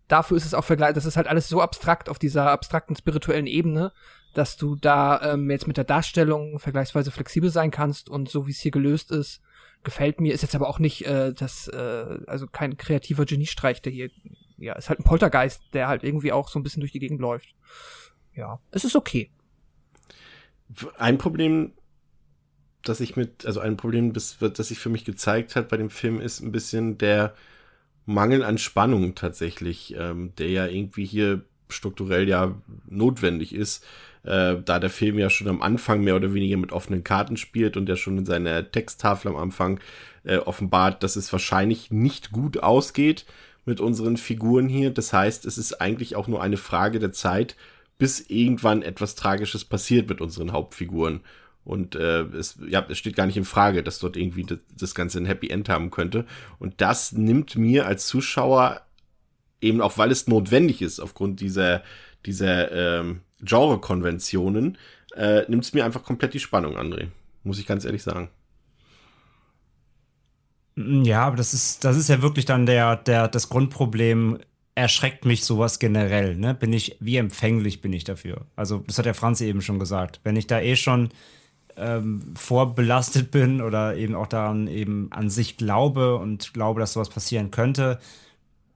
dafür 0.09 0.37
ist 0.37 0.47
es 0.47 0.55
auch 0.55 0.65
vergleich, 0.65 0.95
das 0.95 1.05
ist 1.05 1.17
halt 1.17 1.27
alles 1.27 1.49
so 1.49 1.61
abstrakt 1.61 2.09
auf 2.09 2.19
dieser 2.19 2.51
abstrakten 2.51 2.97
spirituellen 2.97 3.47
Ebene, 3.47 3.93
dass 4.35 4.57
du 4.57 4.77
da 4.77 5.35
ähm, 5.35 5.51
jetzt 5.51 5.67
mit 5.67 5.77
der 5.77 5.85
Darstellung 5.85 6.59
vergleichsweise 6.59 7.11
flexibel 7.11 7.51
sein 7.51 7.71
kannst 7.71 8.09
und 8.09 8.29
so 8.31 8.47
wie 8.47 8.53
es 8.53 8.61
hier 8.61 8.71
gelöst 8.71 9.11
ist, 9.11 9.43
gefällt 9.85 10.21
mir, 10.21 10.33
ist 10.33 10.43
jetzt 10.43 10.55
aber 10.55 10.69
auch 10.69 10.79
nicht 10.79 11.07
äh, 11.07 11.35
das, 11.35 11.69
äh, 11.69 12.21
also 12.27 12.47
kein 12.47 12.77
kreativer 12.77 13.27
Geniestreich, 13.27 13.83
der 13.83 13.93
hier, 13.93 14.11
ja, 14.57 14.75
ist 14.75 14.89
halt 14.89 15.01
ein 15.01 15.05
Poltergeist, 15.05 15.63
der 15.73 15.89
halt 15.89 16.05
irgendwie 16.05 16.33
auch 16.33 16.49
so 16.49 16.59
ein 16.59 16.63
bisschen 16.63 16.81
durch 16.81 16.93
die 16.93 17.01
Gegend 17.01 17.21
läuft. 17.21 17.55
Ja, 18.35 18.61
es 18.71 18.85
ist 18.85 18.97
okay. 18.97 19.31
Ein 20.97 21.19
Problem, 21.19 21.73
das 22.83 23.01
ich 23.01 23.17
mit, 23.17 23.47
also 23.47 23.61
ein 23.61 23.77
Problem, 23.77 24.13
das, 24.13 24.39
das 24.39 24.69
sich 24.69 24.79
für 24.79 24.89
mich 24.89 25.05
gezeigt 25.05 25.57
hat 25.57 25.69
bei 25.69 25.77
dem 25.77 25.91
Film, 25.91 26.21
ist 26.21 26.41
ein 26.41 26.53
bisschen 26.53 26.99
der 26.99 27.35
Mangel 28.07 28.43
an 28.43 28.59
Spannung 28.59 29.15
tatsächlich, 29.15 29.95
ähm, 29.97 30.33
der 30.39 30.51
ja 30.51 30.67
irgendwie 30.67 31.05
hier 31.05 31.43
strukturell 31.69 32.29
ja 32.29 32.55
notwendig 32.89 33.55
ist, 33.55 33.85
äh, 34.25 34.57
da 34.65 34.79
der 34.79 34.91
Film 34.91 35.19
ja 35.19 35.31
schon 35.31 35.49
am 35.49 35.63
Anfang 35.63 36.03
mehr 36.03 36.17
oder 36.17 36.35
weniger 36.35 36.57
mit 36.57 36.73
offenen 36.73 37.05
Karten 37.05 37.37
spielt 37.37 37.77
und 37.77 37.87
der 37.87 37.97
schon 37.97 38.19
in 38.19 38.27
seiner 38.27 38.71
Texttafel 38.71 39.31
am 39.31 39.37
Anfang 39.37 39.81
äh, 40.25 40.37
offenbart, 40.37 41.03
dass 41.03 41.17
es 41.17 41.33
wahrscheinlich 41.33 41.91
nicht 41.91 42.31
gut 42.33 42.63
ausgeht 42.63 43.25
mit 43.65 43.81
unseren 43.81 44.17
Figuren 44.17 44.69
hier. 44.69 44.91
Das 44.91 45.13
heißt, 45.13 45.47
es 45.47 45.59
ist 45.59 45.81
eigentlich 45.81 46.17
auch 46.17 46.29
nur 46.29 46.43
eine 46.43 46.57
Frage 46.57 46.99
der 46.99 47.13
Zeit, 47.13 47.57
bis 47.99 48.21
irgendwann 48.29 48.83
etwas 48.83 49.15
Tragisches 49.15 49.65
passiert 49.65 50.09
mit 50.09 50.21
unseren 50.21 50.53
Hauptfiguren. 50.53 51.21
Und 51.65 51.95
äh, 51.95 52.23
es, 52.23 52.59
ja, 52.67 52.85
es 52.89 52.99
steht 52.99 53.15
gar 53.17 53.27
nicht 53.27 53.37
in 53.37 53.45
Frage, 53.45 53.83
dass 53.83 53.99
dort 53.99 54.17
irgendwie 54.17 54.45
das, 54.45 54.59
das 54.77 54.95
Ganze 54.95 55.19
ein 55.19 55.27
Happy 55.27 55.49
End 55.49 55.69
haben 55.69 55.91
könnte. 55.91 56.27
Und 56.59 56.81
das 56.81 57.13
nimmt 57.13 57.57
mir 57.57 57.87
als 57.87 58.07
Zuschauer 58.07 58.83
eben 59.61 59.81
auch, 59.81 59.97
weil 59.97 60.11
es 60.11 60.27
notwendig 60.27 60.83
ist, 60.83 60.99
aufgrund 60.99 61.41
dieser, 61.41 61.83
dieser 62.27 63.01
ähm, 63.01 63.21
Genre-Konventionen, 63.41 64.77
äh, 65.15 65.49
nimmt 65.49 65.65
es 65.65 65.73
mir 65.73 65.85
einfach 65.85 66.03
komplett 66.03 66.35
die 66.35 66.41
Spannung, 66.41 66.77
André. 66.77 67.09
Muss 67.45 67.59
ich 67.59 67.67
ganz 67.67 67.85
ehrlich 67.85 68.03
sagen. 68.03 68.29
Ja, 70.77 71.27
aber 71.27 71.37
das 71.37 71.55
ist, 71.55 71.85
das 71.85 71.97
ist 71.97 72.09
ja 72.09 72.23
wirklich 72.23 72.45
dann 72.45 72.67
der, 72.67 72.97
der, 72.97 73.29
das 73.29 73.49
Grundproblem, 73.49 74.39
erschreckt 74.75 75.27
mich 75.27 75.45
sowas 75.45 75.79
generell, 75.79 76.37
ne? 76.37 76.55
Bin 76.55 76.73
ich, 76.73 76.97
wie 76.99 77.17
empfänglich 77.17 77.83
bin 77.83 77.93
ich 77.93 78.05
dafür? 78.05 78.47
Also, 78.57 78.79
das 78.87 78.99
hat 78.99 79.05
der 79.05 79.15
Franz 79.15 79.41
eben 79.43 79.61
schon 79.61 79.79
gesagt. 79.79 80.21
Wenn 80.25 80.37
ich 80.37 80.47
da 80.47 80.61
eh 80.61 80.77
schon 80.77 81.11
ähm, 81.77 82.23
vorbelastet 82.35 83.31
bin 83.31 83.61
oder 83.61 83.97
eben 83.97 84.15
auch 84.15 84.27
daran 84.27 84.67
eben 84.67 85.09
an 85.13 85.31
sich 85.31 85.57
glaube 85.57 86.17
und 86.17 86.55
glaube, 86.55 86.81
dass 86.81 86.93
sowas 86.93 87.09
passieren 87.09 87.51
könnte, 87.51 87.99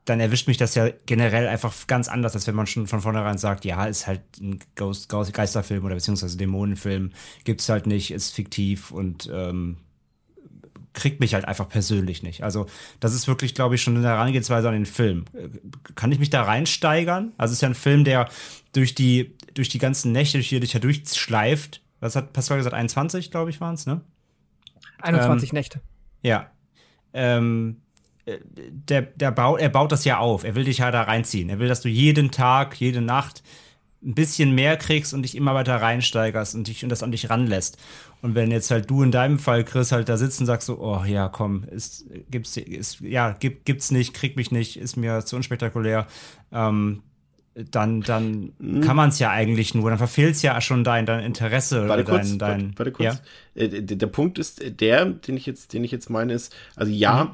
dann 0.06 0.20
erwischt 0.20 0.46
mich 0.46 0.56
das 0.56 0.74
ja 0.74 0.88
generell 1.06 1.48
einfach 1.48 1.74
ganz 1.86 2.08
anders, 2.08 2.34
als 2.34 2.46
wenn 2.46 2.54
man 2.54 2.66
schon 2.66 2.86
von 2.86 3.00
vornherein 3.00 3.38
sagt, 3.38 3.64
ja, 3.64 3.86
ist 3.86 4.06
halt 4.06 4.22
ein 4.40 4.60
Ghost, 4.76 5.08
Geisterfilm 5.08 5.84
oder 5.84 5.96
beziehungsweise 5.96 6.36
Dämonenfilm, 6.36 7.10
gibt's 7.44 7.68
halt 7.68 7.86
nicht, 7.86 8.12
ist 8.12 8.32
fiktiv 8.32 8.92
und 8.92 9.28
ähm, 9.32 9.78
kriegt 10.92 11.20
mich 11.20 11.34
halt 11.34 11.44
einfach 11.44 11.68
persönlich 11.68 12.22
nicht. 12.22 12.42
Also 12.42 12.66
das 13.00 13.14
ist 13.14 13.28
wirklich, 13.28 13.54
glaube 13.54 13.74
ich, 13.74 13.82
schon 13.82 13.96
eine 13.96 14.06
Herangehensweise 14.06 14.68
an 14.68 14.74
den 14.74 14.86
Film. 14.86 15.24
Kann 15.94 16.10
ich 16.10 16.18
mich 16.18 16.30
da 16.30 16.42
reinsteigern? 16.42 17.32
Also 17.36 17.52
es 17.52 17.58
ist 17.58 17.62
ja 17.62 17.68
ein 17.68 17.74
Film, 17.74 18.04
der 18.04 18.28
durch 18.72 18.94
die, 18.94 19.34
durch 19.54 19.68
die 19.68 19.78
ganzen 19.78 20.12
Nächte, 20.12 20.38
durch 20.38 20.48
die 20.48 20.56
er 20.56 20.60
dich 20.60 20.72
ja 20.72 20.80
durchschleift, 20.80 21.82
was 22.00 22.16
hat 22.16 22.32
Pascal 22.32 22.58
gesagt, 22.58 22.74
21, 22.74 23.30
glaube 23.30 23.50
ich, 23.50 23.60
waren 23.60 23.74
es, 23.74 23.86
ne? 23.86 24.00
21 25.02 25.50
ähm, 25.50 25.54
Nächte. 25.54 25.80
Ja. 26.22 26.50
Ähm, 27.12 27.82
der, 28.26 29.02
der 29.02 29.30
baut, 29.30 29.60
er 29.60 29.68
baut 29.68 29.92
das 29.92 30.04
ja 30.04 30.18
auf. 30.18 30.44
Er 30.44 30.54
will 30.54 30.64
dich 30.64 30.78
ja 30.78 30.90
da 30.90 31.02
reinziehen. 31.02 31.48
Er 31.48 31.58
will, 31.58 31.68
dass 31.68 31.80
du 31.80 31.88
jeden 31.88 32.30
Tag, 32.30 32.78
jede 32.80 33.00
Nacht 33.00 33.42
ein 34.02 34.14
bisschen 34.14 34.54
mehr 34.54 34.76
kriegst 34.76 35.14
und 35.14 35.22
dich 35.22 35.34
immer 35.34 35.54
weiter 35.54 35.76
reinsteigerst 35.76 36.54
und 36.54 36.68
dich 36.68 36.82
und 36.82 36.90
das 36.90 37.02
an 37.02 37.12
dich 37.12 37.30
ranlässt. 37.30 37.78
Und 38.22 38.34
wenn 38.34 38.50
jetzt 38.50 38.70
halt 38.70 38.90
du 38.90 39.02
in 39.02 39.10
deinem 39.10 39.38
Fall, 39.38 39.64
Chris, 39.64 39.92
halt 39.92 40.08
da 40.08 40.16
sitzt 40.16 40.40
und 40.40 40.46
sagst 40.46 40.66
so, 40.66 40.78
oh 40.78 41.04
ja, 41.04 41.28
komm, 41.28 41.64
ist, 41.64 42.06
gibt's, 42.30 42.56
ist, 42.56 43.00
ja, 43.00 43.32
gibt, 43.32 43.64
gibt's 43.64 43.90
nicht, 43.90 44.14
krieg 44.14 44.36
mich 44.36 44.50
nicht, 44.50 44.76
ist 44.76 44.96
mir 44.96 45.24
zu 45.24 45.36
unspektakulär, 45.36 46.06
ähm, 46.52 47.02
dann, 47.70 48.02
dann 48.02 48.52
mhm. 48.58 48.80
kann 48.82 48.96
man 48.96 49.08
es 49.08 49.18
ja 49.18 49.30
eigentlich 49.30 49.74
nur. 49.74 49.88
Dann 49.90 49.98
verfehlt 49.98 50.34
es 50.34 50.42
ja 50.42 50.60
schon 50.60 50.84
dein, 50.84 51.06
dein 51.06 51.24
Interesse 51.24 51.88
warte 51.88 52.02
oder 52.02 52.18
kurz, 52.18 52.36
dein, 52.36 52.74
warte, 52.76 52.78
warte 52.78 52.92
kurz. 52.92 53.22
Ja? 53.54 53.62
Äh, 53.62 53.82
der 53.82 54.06
Punkt 54.06 54.38
ist 54.38 54.62
der, 54.80 55.06
den 55.06 55.36
ich 55.36 55.46
jetzt, 55.46 55.72
den 55.72 55.82
ich 55.84 55.90
jetzt 55.90 56.10
meine, 56.10 56.32
ist, 56.34 56.54
also 56.76 56.92
ja, 56.92 57.24
mhm 57.24 57.30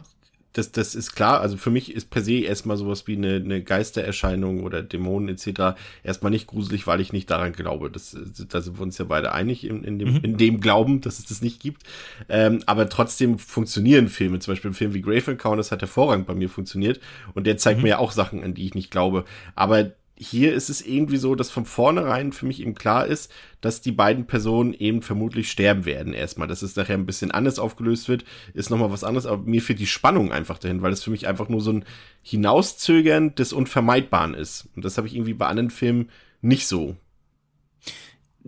das, 0.52 0.72
das 0.72 0.94
ist 0.94 1.14
klar. 1.14 1.40
Also 1.40 1.56
für 1.56 1.70
mich 1.70 1.94
ist 1.94 2.10
per 2.10 2.22
se 2.22 2.40
erstmal 2.40 2.76
sowas 2.76 3.06
wie 3.06 3.16
eine, 3.16 3.36
eine 3.36 3.62
Geistererscheinung 3.62 4.64
oder 4.64 4.82
Dämonen 4.82 5.28
etc. 5.28 5.78
erstmal 6.02 6.30
nicht 6.30 6.46
gruselig, 6.46 6.86
weil 6.86 7.00
ich 7.00 7.12
nicht 7.12 7.30
daran 7.30 7.52
glaube. 7.52 7.90
Das, 7.90 8.16
da 8.48 8.60
sind 8.60 8.78
wir 8.78 8.82
uns 8.82 8.98
ja 8.98 9.06
beide 9.06 9.32
einig 9.32 9.64
in, 9.64 9.82
in, 9.82 9.98
dem, 9.98 10.14
mhm. 10.14 10.20
in 10.22 10.36
dem 10.36 10.60
Glauben, 10.60 11.00
dass 11.00 11.18
es 11.18 11.26
das 11.26 11.42
nicht 11.42 11.60
gibt. 11.60 11.82
Ähm, 12.28 12.62
aber 12.66 12.88
trotzdem 12.88 13.38
funktionieren 13.38 14.08
Filme. 14.08 14.38
Zum 14.38 14.52
Beispiel 14.52 14.70
ein 14.70 14.74
Film 14.74 14.94
wie 14.94 15.02
Grave 15.02 15.32
Encounters 15.32 15.72
hat 15.72 15.80
hervorragend 15.80 16.26
bei 16.26 16.34
mir 16.34 16.48
funktioniert. 16.48 17.00
Und 17.34 17.46
der 17.46 17.56
zeigt 17.56 17.78
mhm. 17.78 17.84
mir 17.84 17.90
ja 17.90 17.98
auch 17.98 18.12
Sachen, 18.12 18.44
an 18.44 18.54
die 18.54 18.66
ich 18.66 18.74
nicht 18.74 18.90
glaube. 18.90 19.24
Aber 19.54 19.90
hier 20.16 20.54
ist 20.54 20.70
es 20.70 20.84
irgendwie 20.84 21.16
so, 21.16 21.34
dass 21.34 21.50
von 21.50 21.64
vornherein 21.64 22.32
für 22.32 22.46
mich 22.46 22.60
eben 22.60 22.74
klar 22.74 23.06
ist, 23.06 23.32
dass 23.60 23.80
die 23.80 23.92
beiden 23.92 24.26
Personen 24.26 24.72
eben 24.74 25.02
vermutlich 25.02 25.50
sterben 25.50 25.84
werden 25.84 26.12
erstmal. 26.12 26.48
Dass 26.48 26.62
es 26.62 26.76
nachher 26.76 26.96
ein 26.96 27.06
bisschen 27.06 27.30
anders 27.30 27.58
aufgelöst 27.58 28.08
wird, 28.08 28.24
ist 28.54 28.70
nochmal 28.70 28.92
was 28.92 29.04
anderes, 29.04 29.26
aber 29.26 29.42
mir 29.42 29.62
fehlt 29.62 29.80
die 29.80 29.86
Spannung 29.86 30.30
einfach 30.30 30.58
dahin, 30.58 30.82
weil 30.82 30.92
es 30.92 31.02
für 31.02 31.10
mich 31.10 31.26
einfach 31.26 31.48
nur 31.48 31.60
so 31.60 31.72
ein 31.72 31.84
Hinauszögern 32.22 33.34
des 33.34 33.52
Unvermeidbaren 33.52 34.34
ist. 34.34 34.68
Und 34.76 34.84
das 34.84 34.96
habe 34.96 35.06
ich 35.06 35.14
irgendwie 35.14 35.34
bei 35.34 35.46
anderen 35.46 35.70
Filmen 35.70 36.10
nicht 36.40 36.66
so. 36.66 36.96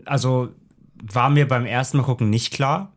Also 0.04 0.50
war 1.02 1.30
mir 1.30 1.48
beim 1.48 1.66
ersten 1.66 1.96
Mal 1.96 2.04
gucken 2.04 2.30
nicht 2.30 2.52
klar 2.52 2.93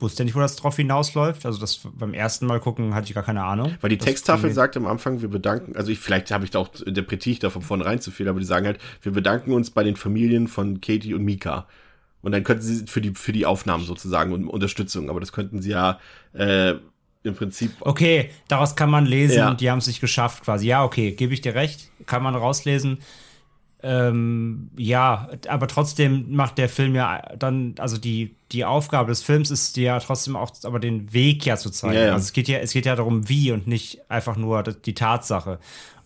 wusste 0.00 0.24
nicht, 0.24 0.34
wo 0.34 0.40
das 0.40 0.56
drauf 0.56 0.76
hinausläuft. 0.76 1.46
Also 1.46 1.60
das 1.60 1.80
beim 1.94 2.14
ersten 2.14 2.46
Mal 2.46 2.60
gucken 2.60 2.94
hatte 2.94 3.08
ich 3.08 3.14
gar 3.14 3.22
keine 3.22 3.44
Ahnung. 3.44 3.74
Weil 3.80 3.90
die 3.90 3.98
Texttafel 3.98 4.52
sagt 4.52 4.76
am 4.76 4.86
Anfang, 4.86 5.20
wir 5.20 5.28
bedanken, 5.28 5.76
also 5.76 5.90
ich, 5.92 5.98
vielleicht 5.98 6.30
habe 6.30 6.44
ich 6.44 6.50
da 6.50 6.58
auch 6.58 6.68
interpretiere 6.84 7.32
ich 7.32 7.38
da 7.38 7.50
von 7.50 7.62
vornherein 7.62 8.00
zu 8.00 8.10
viel, 8.10 8.28
aber 8.28 8.40
die 8.40 8.46
sagen 8.46 8.66
halt, 8.66 8.80
wir 9.02 9.12
bedanken 9.12 9.52
uns 9.52 9.70
bei 9.70 9.84
den 9.84 9.96
Familien 9.96 10.48
von 10.48 10.80
Katie 10.80 11.14
und 11.14 11.24
Mika. 11.24 11.66
Und 12.22 12.32
dann 12.32 12.44
könnten 12.44 12.62
sie 12.62 12.86
für 12.86 13.00
die, 13.00 13.14
für 13.14 13.32
die 13.32 13.46
Aufnahmen 13.46 13.84
sozusagen 13.84 14.32
und 14.32 14.46
Unterstützung, 14.46 15.08
aber 15.08 15.20
das 15.20 15.32
könnten 15.32 15.62
sie 15.62 15.70
ja 15.70 15.98
äh, 16.34 16.74
im 17.22 17.34
Prinzip. 17.34 17.72
Okay, 17.80 18.30
daraus 18.48 18.76
kann 18.76 18.90
man 18.90 19.06
lesen, 19.06 19.36
ja. 19.36 19.54
die 19.54 19.70
haben 19.70 19.78
es 19.78 19.86
nicht 19.86 20.00
geschafft 20.00 20.44
quasi. 20.44 20.66
Ja, 20.66 20.84
okay, 20.84 21.12
gebe 21.12 21.32
ich 21.32 21.40
dir 21.40 21.54
recht, 21.54 21.90
kann 22.06 22.22
man 22.22 22.34
rauslesen. 22.34 22.98
Ähm, 23.82 24.70
ja, 24.76 25.30
aber 25.48 25.66
trotzdem 25.66 26.26
macht 26.30 26.58
der 26.58 26.68
Film 26.68 26.94
ja 26.94 27.22
dann, 27.38 27.74
also 27.78 27.96
die, 27.96 28.34
die 28.52 28.64
Aufgabe 28.64 29.10
des 29.10 29.22
Films 29.22 29.50
ist 29.50 29.76
ja 29.76 29.98
trotzdem 30.00 30.36
auch, 30.36 30.52
aber 30.64 30.80
den 30.80 31.12
Weg 31.12 31.46
ja 31.46 31.56
zu 31.56 31.70
zeigen. 31.70 31.94
Ja, 31.94 32.06
ja. 32.06 32.12
Also 32.12 32.24
es 32.24 32.32
geht 32.32 32.48
ja, 32.48 32.58
es 32.58 32.72
geht 32.72 32.84
ja 32.84 32.96
darum, 32.96 33.28
wie 33.28 33.52
und 33.52 33.66
nicht 33.66 34.00
einfach 34.10 34.36
nur 34.36 34.62
die 34.62 34.94
Tatsache. 34.94 35.58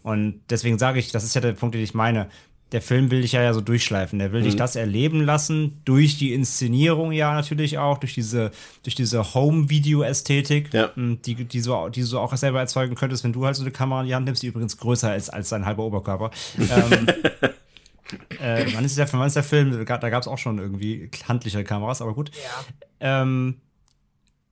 Und 0.03 0.43
deswegen 0.51 0.79
sage 0.79 0.99
ich, 0.99 1.11
das 1.11 1.25
ist 1.25 1.35
ja 1.35 1.41
der 1.41 1.53
Punkt, 1.53 1.75
den 1.75 1.83
ich 1.83 1.95
meine. 1.95 2.29
Der 2.73 2.83
Film 2.83 3.11
will 3.11 3.23
dich 3.23 3.33
ja, 3.33 3.43
ja 3.43 3.55
so 3.55 3.61
durchschleifen. 3.61 4.19
Der 4.19 4.33
will 4.33 4.41
mhm. 4.41 4.47
dich 4.47 4.57
das 4.57 4.75
erleben 4.75 5.21
lassen, 5.21 5.81
durch 5.85 6.19
die 6.19 6.33
Inszenierung 6.33 7.13
ja 7.13 7.33
natürlich 7.33 7.79
auch, 7.79 7.99
durch 7.99 8.15
diese, 8.15 8.51
durch 8.83 8.95
diese 8.95 9.35
Home-Video-Ästhetik, 9.35 10.75
ja. 10.75 10.91
die, 10.97 11.45
die, 11.45 11.61
so, 11.61 11.89
die 11.89 12.01
du 12.01 12.07
so 12.07 12.19
auch 12.19 12.35
selber 12.37 12.61
erzeugen 12.61 12.97
könntest, 12.97 13.23
wenn 13.23 13.33
du 13.33 13.47
halt 13.47 13.57
so 13.57 13.63
eine 13.63 13.71
Kamera 13.71 14.01
in 14.01 14.09
die 14.09 14.15
Hand 14.15 14.27
nimmst, 14.27 14.43
die 14.43 14.49
übrigens 14.49 14.77
größer 14.77 15.15
ist 15.15 15.31
als 15.31 15.51
dein 15.51 15.65
halber 15.67 15.85
Oberkörper. 15.85 16.31
ähm, 16.59 17.07
äh, 18.41 18.67
wann 18.75 18.85
ist 18.85 18.99
der, 18.99 19.13
wann 19.13 19.27
ist 19.27 19.37
der 19.37 19.43
Film? 19.43 19.85
Da 19.85 20.11
gab 20.11 20.23
es 20.23 20.29
auch 20.29 20.39
schon 20.39 20.59
irgendwie 20.59 21.11
handlichere 21.29 21.65
Kameras, 21.65 22.03
aber 22.03 22.15
gut. 22.15 22.31
Ja. 23.01 23.23
Ähm, 23.23 23.61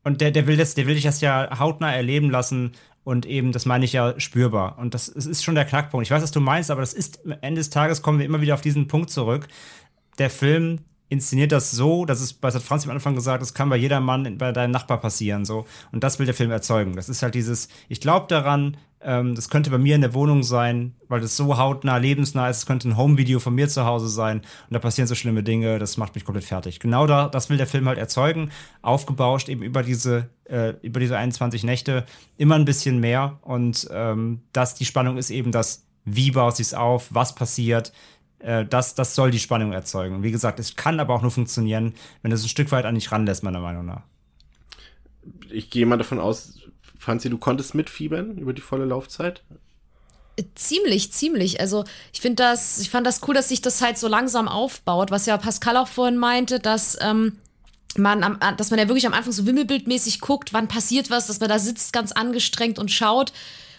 und 0.05 0.21
der, 0.21 0.31
der 0.31 0.47
will 0.47 0.57
das, 0.57 0.75
der 0.75 0.87
will 0.87 0.95
dich 0.95 1.05
das 1.05 1.21
ja 1.21 1.59
hautnah 1.59 1.95
erleben 1.95 2.31
lassen 2.31 2.73
und 3.05 3.27
eben, 3.27 3.53
das 3.53 3.67
meine 3.67 3.85
ich 3.85 3.93
ja 3.93 4.19
spürbar. 4.19 4.79
Und 4.79 4.95
das, 4.95 5.13
das 5.13 5.27
ist 5.27 5.45
schon 5.45 5.55
der 5.55 5.65
Knackpunkt. 5.65 6.07
Ich 6.07 6.11
weiß, 6.11 6.23
was 6.23 6.31
du 6.31 6.41
meinst, 6.41 6.71
aber 6.71 6.81
das 6.81 6.93
ist, 6.93 7.25
am 7.25 7.35
Ende 7.41 7.61
des 7.61 7.71
Tages 7.71 8.03
kommen 8.03 8.19
wir 8.19 8.27
immer 8.27 8.41
wieder 8.41 8.55
auf 8.55 8.61
diesen 8.61 8.89
Punkt 8.89 9.11
zurück. 9.11 9.49
Der 10.19 10.31
Film 10.31 10.81
inszeniert 11.09 11.53
das 11.53 11.71
so, 11.71 12.07
dass 12.07 12.21
es, 12.21 12.39
was 12.43 12.55
hat 12.55 12.63
Franz 12.63 12.85
am 12.85 12.91
Anfang 12.91 13.15
gesagt, 13.15 13.43
das 13.43 13.55
kann 13.55 13.69
bei 13.69 13.77
jedermann 13.77 14.39
bei 14.39 14.51
deinem 14.53 14.71
Nachbar 14.71 14.99
passieren, 14.99 15.45
so. 15.45 15.67
Und 15.91 16.03
das 16.05 16.19
will 16.19 16.27
der 16.27 16.35
Film 16.35 16.51
erzeugen. 16.51 16.97
Das 16.97 17.09
ist 17.09 17.23
halt 17.23 17.35
dieses, 17.35 17.69
ich 17.89 18.01
glaube 18.01 18.27
daran, 18.29 18.79
ähm, 19.05 19.35
das 19.35 19.49
könnte 19.49 19.71
bei 19.71 19.79
mir 19.79 19.95
in 19.95 20.01
der 20.01 20.15
Wohnung 20.15 20.43
sein, 20.43 20.95
weil 21.09 21.21
das 21.21 21.37
so 21.37 21.59
hautnah, 21.59 21.97
lebensnah 21.97 22.49
ist. 22.49 22.59
Es 22.59 22.67
könnte 22.67 22.89
ein 22.89 22.97
Home-Video 22.97 23.41
von 23.41 23.55
mir 23.55 23.69
zu 23.69 23.85
Hause 23.85 24.09
sein. 24.09 24.39
Und 24.39 24.47
da 24.71 24.79
passieren 24.79 25.09
so 25.09 25.15
schlimme 25.15 25.43
Dinge. 25.43 25.79
Das 25.79 25.97
macht 25.97 26.15
mich 26.15 26.25
komplett 26.25 26.45
fertig. 26.45 26.81
Genau 26.81 27.07
da, 27.07 27.29
das 27.29 27.51
will 27.51 27.57
der 27.57 27.67
Film 27.67 27.89
halt 27.89 27.99
erzeugen. 27.99 28.51
Aufgebauscht 28.81 29.49
eben 29.49 29.63
über 29.63 29.83
diese, 29.83 30.29
äh, 30.45 30.75
über 30.83 31.01
diese 31.01 31.17
21 31.17 31.65
Nächte. 31.65 32.05
Immer 32.37 32.57
ein 32.57 32.65
bisschen 32.65 33.01
mehr. 33.01 33.39
Und 33.43 33.89
ähm, 33.93 34.43
das, 34.53 34.75
die 34.75 34.85
Spannung 34.85 35.17
ist 35.17 35.31
eben 35.31 35.53
das, 35.53 35.87
wie 36.05 36.31
baut 36.31 36.57
sich's 36.57 36.75
auf, 36.75 37.09
was 37.11 37.35
passiert. 37.35 37.93
Äh, 38.39 38.67
das, 38.67 38.95
das 38.95 39.15
soll 39.15 39.31
die 39.31 39.39
Spannung 39.39 39.73
erzeugen. 39.73 40.23
Wie 40.23 40.33
gesagt, 40.33 40.59
es 40.59 40.77
kann 40.77 41.01
aber 41.01 41.15
auch 41.15 41.23
nur 41.23 41.31
funktionieren, 41.31 41.95
wenn 42.23 42.33
es 42.33 42.45
ein 42.45 42.49
Stück 42.49 42.71
weit 42.73 42.85
an 42.85 42.95
dich 42.95 43.11
ranlässt, 43.11 43.43
meiner 43.43 43.61
Meinung 43.61 43.87
nach. 43.87 44.03
Ich 45.51 45.71
gehe 45.71 45.87
mal 45.87 45.99
davon 45.99 46.19
aus, 46.19 46.62
Franzi, 47.03 47.29
du 47.29 47.37
konntest 47.37 47.75
mitfiebern 47.75 48.39
über 48.39 48.53
die 48.53 48.63
volle 48.63 48.85
Laufzeit? 48.85 49.43
Ziemlich, 50.55 51.13
ziemlich. 51.13 51.59
Also 51.59 51.85
ich 52.13 52.21
finde 52.21 52.45
das, 52.45 52.79
ich 52.79 52.91
fand 52.91 53.05
das 53.05 53.21
cool, 53.27 53.35
dass 53.35 53.49
sich 53.49 53.61
das 53.61 53.83
halt 53.83 53.99
so 53.99 54.07
langsam 54.07 54.47
aufbaut, 54.47 55.11
was 55.11 55.27
ja 55.27 55.37
Pascal 55.37 55.77
auch 55.77 55.89
vorhin 55.89 56.17
meinte, 56.17 56.61
dass 56.61 56.97
ähm, 57.01 57.39
man, 57.97 58.23
am, 58.23 58.39
dass 58.57 58.71
man 58.71 58.79
ja 58.79 58.87
wirklich 58.87 59.07
am 59.07 59.15
Anfang 59.15 59.33
so 59.33 59.47
wimmelbildmäßig 59.47 60.21
guckt, 60.21 60.53
wann 60.53 60.69
passiert 60.69 61.11
was, 61.11 61.27
dass 61.27 61.41
man 61.41 61.49
da 61.49 61.59
sitzt 61.59 61.93
ganz 61.93 62.13
angestrengt 62.13 62.79
und 62.79 62.93
schaut. 62.93 63.33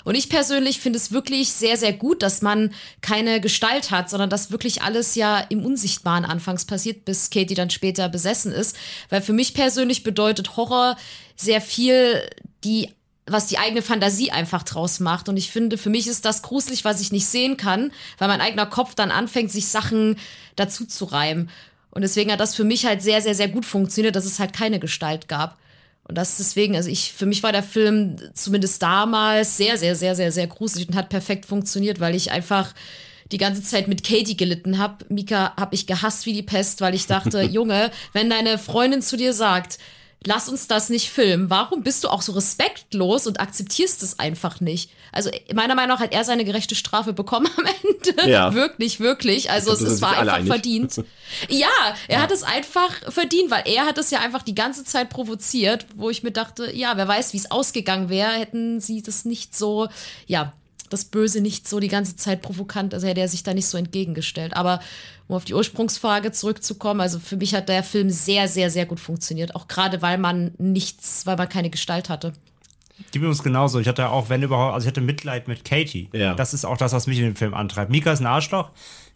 Und 0.03 0.15
ich 0.15 0.27
persönlich 0.27 0.81
finde 0.81 0.97
es 0.97 1.13
wirklich 1.13 1.53
sehr, 1.53 1.77
sehr 1.77 1.93
gut, 1.93 2.23
dass 2.23 2.41
man 2.41 2.73
keine 2.99 3.39
Gestalt 3.39 3.89
hat, 3.89 4.09
sondern 4.09 4.29
dass 4.29 4.51
wirklich 4.51 4.81
alles 4.81 5.15
ja 5.15 5.39
im 5.39 5.65
Unsichtbaren 5.65 6.25
anfangs 6.25 6.65
passiert, 6.65 7.05
bis 7.05 7.29
Katie 7.29 7.55
dann 7.55 7.69
später 7.69 8.09
besessen 8.09 8.51
ist. 8.51 8.75
Weil 9.09 9.21
für 9.21 9.31
mich 9.31 9.53
persönlich 9.53 10.03
bedeutet 10.03 10.57
Horror 10.57 10.97
sehr 11.37 11.61
viel 11.61 12.21
die 12.65 12.89
was 13.25 13.47
die 13.47 13.57
eigene 13.57 13.81
Fantasie 13.81 14.31
einfach 14.31 14.63
draus 14.63 14.99
macht. 14.99 15.29
Und 15.29 15.37
ich 15.37 15.51
finde, 15.51 15.77
für 15.77 15.89
mich 15.89 16.07
ist 16.07 16.25
das 16.25 16.41
gruselig, 16.41 16.83
was 16.83 17.01
ich 17.01 17.11
nicht 17.11 17.25
sehen 17.25 17.57
kann, 17.57 17.91
weil 18.17 18.27
mein 18.27 18.41
eigener 18.41 18.65
Kopf 18.65 18.95
dann 18.95 19.11
anfängt, 19.11 19.51
sich 19.51 19.67
Sachen 19.67 20.17
dazu 20.55 20.85
zu 20.85 21.05
reimen. 21.05 21.49
Und 21.91 22.01
deswegen 22.01 22.31
hat 22.31 22.39
das 22.39 22.55
für 22.55 22.63
mich 22.63 22.85
halt 22.85 23.01
sehr, 23.01 23.21
sehr, 23.21 23.35
sehr 23.35 23.47
gut 23.47 23.65
funktioniert, 23.65 24.15
dass 24.15 24.25
es 24.25 24.39
halt 24.39 24.51
keine 24.51 24.79
Gestalt 24.79 25.27
gab. 25.27 25.57
Und 26.05 26.17
das 26.17 26.37
deswegen, 26.37 26.75
also 26.75 26.89
ich, 26.89 27.13
für 27.13 27.25
mich 27.25 27.43
war 27.43 27.53
der 27.53 27.63
Film 27.63 28.17
zumindest 28.33 28.81
damals 28.81 29.55
sehr, 29.55 29.77
sehr, 29.77 29.95
sehr, 29.95 30.15
sehr, 30.15 30.31
sehr 30.31 30.47
gruselig 30.47 30.89
und 30.89 30.95
hat 30.95 31.09
perfekt 31.09 31.45
funktioniert, 31.45 31.99
weil 31.99 32.15
ich 32.15 32.31
einfach 32.31 32.73
die 33.31 33.37
ganze 33.37 33.63
Zeit 33.63 33.87
mit 33.87 34.03
Katie 34.03 34.35
gelitten 34.35 34.79
habe. 34.79 35.05
Mika 35.07 35.53
habe 35.55 35.75
ich 35.75 35.87
gehasst 35.87 36.25
wie 36.25 36.33
die 36.33 36.43
Pest, 36.43 36.81
weil 36.81 36.93
ich 36.93 37.07
dachte, 37.07 37.41
Junge, 37.43 37.89
wenn 38.11 38.29
deine 38.29 38.57
Freundin 38.57 39.01
zu 39.01 39.15
dir 39.15 39.33
sagt, 39.33 39.77
lass 40.25 40.49
uns 40.49 40.67
das 40.67 40.89
nicht 40.89 41.09
filmen. 41.09 41.49
Warum 41.49 41.83
bist 41.83 42.03
du 42.03 42.09
auch 42.09 42.21
so 42.21 42.31
respektlos 42.33 43.27
und 43.27 43.39
akzeptierst 43.39 44.03
es 44.03 44.19
einfach 44.19 44.61
nicht? 44.61 44.89
Also 45.11 45.29
meiner 45.53 45.75
Meinung 45.75 45.95
nach 45.95 46.03
hat 46.03 46.13
er 46.13 46.23
seine 46.23 46.45
gerechte 46.45 46.75
Strafe 46.75 47.13
bekommen 47.13 47.47
am 47.57 47.65
Ende. 47.65 48.29
Ja. 48.29 48.53
wirklich, 48.53 48.99
wirklich. 48.99 49.51
Also 49.51 49.71
es, 49.71 49.81
es 49.81 50.01
war 50.01 50.17
einfach 50.17 50.35
einig. 50.35 50.47
verdient. 50.47 50.95
ja, 51.49 51.67
er 52.07 52.17
ja. 52.17 52.21
hat 52.21 52.31
es 52.31 52.43
einfach 52.43 52.91
verdient, 53.11 53.51
weil 53.51 53.63
er 53.65 53.85
hat 53.85 53.97
es 53.97 54.09
ja 54.11 54.19
einfach 54.19 54.41
die 54.41 54.55
ganze 54.55 54.83
Zeit 54.83 55.09
provoziert, 55.09 55.85
wo 55.95 56.09
ich 56.09 56.23
mir 56.23 56.31
dachte, 56.31 56.75
ja, 56.75 56.97
wer 56.97 57.07
weiß, 57.07 57.33
wie 57.33 57.37
es 57.37 57.51
ausgegangen 57.51 58.09
wäre, 58.09 58.31
hätten 58.31 58.79
sie 58.79 59.01
das 59.01 59.25
nicht 59.25 59.55
so, 59.55 59.87
ja, 60.25 60.53
das 60.93 61.05
Böse 61.05 61.41
nicht 61.41 61.67
so 61.67 61.79
die 61.79 61.87
ganze 61.87 62.15
Zeit 62.15 62.41
provokant, 62.41 62.93
also 62.93 63.07
hätte 63.07 63.21
er 63.21 63.27
sich 63.27 63.43
da 63.43 63.53
nicht 63.53 63.67
so 63.67 63.77
entgegengestellt. 63.77 64.55
Aber 64.55 64.79
um 65.27 65.35
auf 65.35 65.45
die 65.45 65.53
Ursprungsfrage 65.53 66.31
zurückzukommen, 66.31 67.01
also 67.01 67.19
für 67.19 67.37
mich 67.37 67.55
hat 67.55 67.67
der 67.67 67.83
Film 67.83 68.09
sehr, 68.09 68.47
sehr, 68.47 68.69
sehr 68.69 68.85
gut 68.85 68.99
funktioniert. 68.99 69.55
Auch 69.55 69.67
gerade, 69.67 70.01
weil 70.01 70.17
man 70.17 70.51
nichts, 70.57 71.25
weil 71.25 71.35
man 71.35 71.49
keine 71.49 71.69
Gestalt 71.69 72.09
hatte. 72.09 72.33
Die 73.13 73.17
übrigens 73.17 73.43
genauso. 73.43 73.79
Ich 73.79 73.87
hatte 73.87 74.09
auch, 74.09 74.29
wenn 74.29 74.43
überhaupt, 74.43 74.75
also 74.75 74.85
ich 74.85 74.89
hatte 74.89 75.01
Mitleid 75.01 75.47
mit 75.47 75.65
Katie. 75.65 76.09
Ja. 76.13 76.35
Das 76.35 76.53
ist 76.53 76.65
auch 76.65 76.77
das, 76.77 76.93
was 76.93 77.07
mich 77.07 77.17
in 77.17 77.25
dem 77.25 77.35
Film 77.35 77.53
antreibt. 77.53 77.91
Mika 77.91 78.11
ist 78.11 78.19
ein 78.19 78.27
Arschloch. 78.27 78.69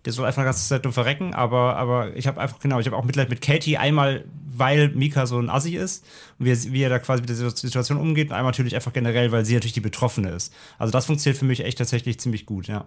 Der 0.06 0.14
soll 0.14 0.26
einfach 0.26 0.41
die 0.41 0.45
ganze 0.45 0.68
Zeit 0.68 0.84
nur 0.84 0.93
verrecken, 0.93 1.34
aber, 1.34 1.76
aber 1.76 2.16
ich 2.16 2.28
habe 2.28 2.39
einfach, 2.39 2.60
genau, 2.60 2.80
ich 2.80 2.86
habe 2.86 2.95
auch 2.95 3.04
Mitleid 3.04 3.30
mit 3.30 3.41
Katie. 3.41 3.78
Einmal, 3.78 4.26
weil 4.45 4.89
Mika 4.89 5.26
so 5.26 5.39
ein 5.39 5.50
Assi 5.50 5.76
ist 5.76 6.06
und 6.39 6.45
wie 6.45 6.52
er, 6.52 6.58
wie 6.72 6.82
er 6.82 6.89
da 6.89 7.00
quasi 7.00 7.22
mit 7.22 7.30
der 7.30 7.36
Situation 7.36 7.98
umgeht. 7.98 8.30
Und 8.30 8.36
einmal 8.36 8.52
natürlich 8.52 8.76
einfach 8.76 8.93
generell, 8.93 9.32
weil 9.32 9.45
sie 9.45 9.54
natürlich 9.54 9.74
die 9.74 9.82
Betroffene 9.82 10.30
ist. 10.30 10.54
Also 10.78 10.91
das 10.91 11.06
funktioniert 11.06 11.38
für 11.38 11.45
mich 11.45 11.64
echt 11.64 11.78
tatsächlich 11.78 12.20
ziemlich 12.20 12.45
gut, 12.45 12.68
ja. 12.68 12.86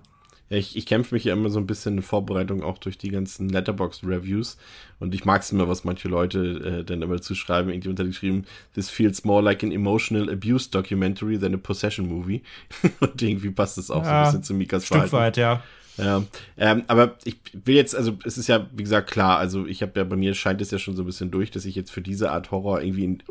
Ja, 0.50 0.56
ich, 0.56 0.76
ich 0.76 0.84
kämpfe 0.84 1.14
mich 1.14 1.24
ja 1.24 1.32
immer 1.32 1.48
so 1.48 1.60
ein 1.60 1.66
bisschen 1.66 1.98
in 1.98 2.02
Vorbereitung 2.02 2.64
auch 2.64 2.78
durch 2.78 2.98
die 2.98 3.10
ganzen 3.10 3.48
Letterbox-Reviews. 3.48 4.58
Und 4.98 5.14
ich 5.14 5.24
mag 5.24 5.42
es 5.42 5.52
immer, 5.52 5.68
was 5.68 5.84
manche 5.84 6.08
Leute 6.08 6.80
äh, 6.80 6.84
dann 6.84 7.02
immer 7.02 7.14
dazu 7.14 7.36
schreiben. 7.36 7.70
Irgendwie 7.70 7.88
untergeschrieben, 7.88 8.46
this 8.74 8.90
feels 8.90 9.22
more 9.24 9.42
like 9.42 9.62
an 9.62 9.70
emotional 9.70 10.28
abuse 10.28 10.68
documentary 10.68 11.38
than 11.38 11.54
a 11.54 11.56
possession 11.56 12.08
movie. 12.08 12.42
und 13.00 13.22
irgendwie 13.22 13.50
passt 13.50 13.78
das 13.78 13.92
auch 13.92 14.02
ja, 14.04 14.08
so 14.08 14.10
ein 14.10 14.24
bisschen 14.24 14.42
zu 14.42 14.54
Mikas 14.54 14.86
Stück 14.86 15.08
Verhalten. 15.08 15.16
weit, 15.16 15.36
ja. 15.36 15.62
Ja, 15.96 16.22
ähm, 16.56 16.84
aber 16.86 17.16
ich 17.24 17.36
will 17.52 17.74
jetzt, 17.74 17.94
also 17.94 18.16
es 18.24 18.38
ist 18.38 18.48
ja, 18.48 18.66
wie 18.72 18.82
gesagt, 18.82 19.10
klar, 19.10 19.38
also 19.38 19.66
ich 19.66 19.82
habe 19.82 19.92
ja, 19.96 20.04
bei 20.04 20.16
mir 20.16 20.34
scheint 20.34 20.60
es 20.60 20.70
ja 20.70 20.78
schon 20.78 20.96
so 20.96 21.02
ein 21.02 21.06
bisschen 21.06 21.30
durch, 21.30 21.50
dass 21.50 21.64
ich 21.64 21.74
jetzt 21.74 21.90
für 21.90 22.00
diese 22.00 22.30
Art 22.30 22.50
Horror 22.50 22.80
irgendwie, 22.80 23.04
in, 23.04 23.22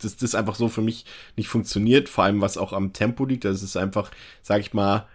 dass 0.00 0.16
das 0.16 0.34
einfach 0.34 0.54
so 0.54 0.68
für 0.68 0.80
mich 0.80 1.04
nicht 1.36 1.48
funktioniert, 1.48 2.08
vor 2.08 2.24
allem 2.24 2.40
was 2.40 2.56
auch 2.56 2.72
am 2.72 2.92
Tempo 2.92 3.26
liegt, 3.26 3.44
das 3.44 3.62
ist 3.62 3.76
einfach, 3.76 4.10
sag 4.42 4.60
ich 4.60 4.72
mal, 4.72 5.06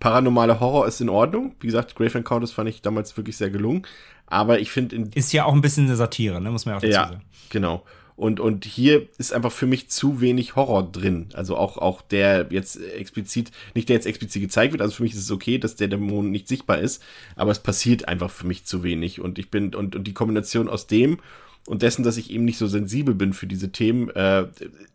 paranormale 0.00 0.60
Horror 0.60 0.86
ist 0.86 1.00
in 1.00 1.08
Ordnung. 1.08 1.54
Wie 1.60 1.66
gesagt, 1.66 1.94
Grave 1.94 2.18
Encounters 2.18 2.52
fand 2.52 2.68
ich 2.68 2.82
damals 2.82 3.16
wirklich 3.16 3.36
sehr 3.36 3.50
gelungen. 3.50 3.86
Aber 4.26 4.58
ich 4.58 4.70
finde 4.70 5.08
Ist 5.14 5.32
ja 5.32 5.44
auch 5.44 5.54
ein 5.54 5.60
bisschen 5.60 5.86
eine 5.86 5.96
Satire, 5.96 6.40
ne? 6.40 6.50
Muss 6.50 6.66
man 6.66 6.72
ja 6.72 6.76
auch 6.78 6.82
dazu 6.82 6.92
ja, 6.92 7.08
sagen. 7.08 7.22
genau. 7.48 7.84
Und, 8.16 8.40
und 8.40 8.64
hier 8.64 9.08
ist 9.18 9.34
einfach 9.34 9.52
für 9.52 9.66
mich 9.66 9.90
zu 9.90 10.22
wenig 10.22 10.56
Horror 10.56 10.90
drin. 10.90 11.28
Also 11.34 11.56
auch, 11.56 11.76
auch 11.76 12.00
der 12.00 12.46
jetzt 12.50 12.76
explizit, 12.76 13.50
nicht 13.74 13.90
der 13.90 13.96
jetzt 13.96 14.06
explizit 14.06 14.40
gezeigt 14.40 14.72
wird. 14.72 14.80
Also 14.80 14.94
für 14.94 15.02
mich 15.02 15.12
ist 15.12 15.20
es 15.20 15.30
okay, 15.30 15.58
dass 15.58 15.76
der 15.76 15.88
Dämon 15.88 16.30
nicht 16.30 16.48
sichtbar 16.48 16.78
ist. 16.78 17.02
Aber 17.36 17.50
es 17.50 17.58
passiert 17.58 18.08
einfach 18.08 18.30
für 18.30 18.46
mich 18.46 18.64
zu 18.64 18.82
wenig. 18.82 19.20
Und 19.20 19.38
ich 19.38 19.50
bin, 19.50 19.74
und, 19.74 19.94
und 19.94 20.04
die 20.04 20.14
Kombination 20.14 20.68
aus 20.68 20.86
dem 20.86 21.18
und 21.66 21.82
dessen, 21.82 22.04
dass 22.04 22.16
ich 22.16 22.30
eben 22.30 22.44
nicht 22.44 22.58
so 22.58 22.66
sensibel 22.66 23.14
bin 23.14 23.32
für 23.32 23.46
diese 23.46 23.72
Themen, 23.72 24.08
äh, 24.10 24.46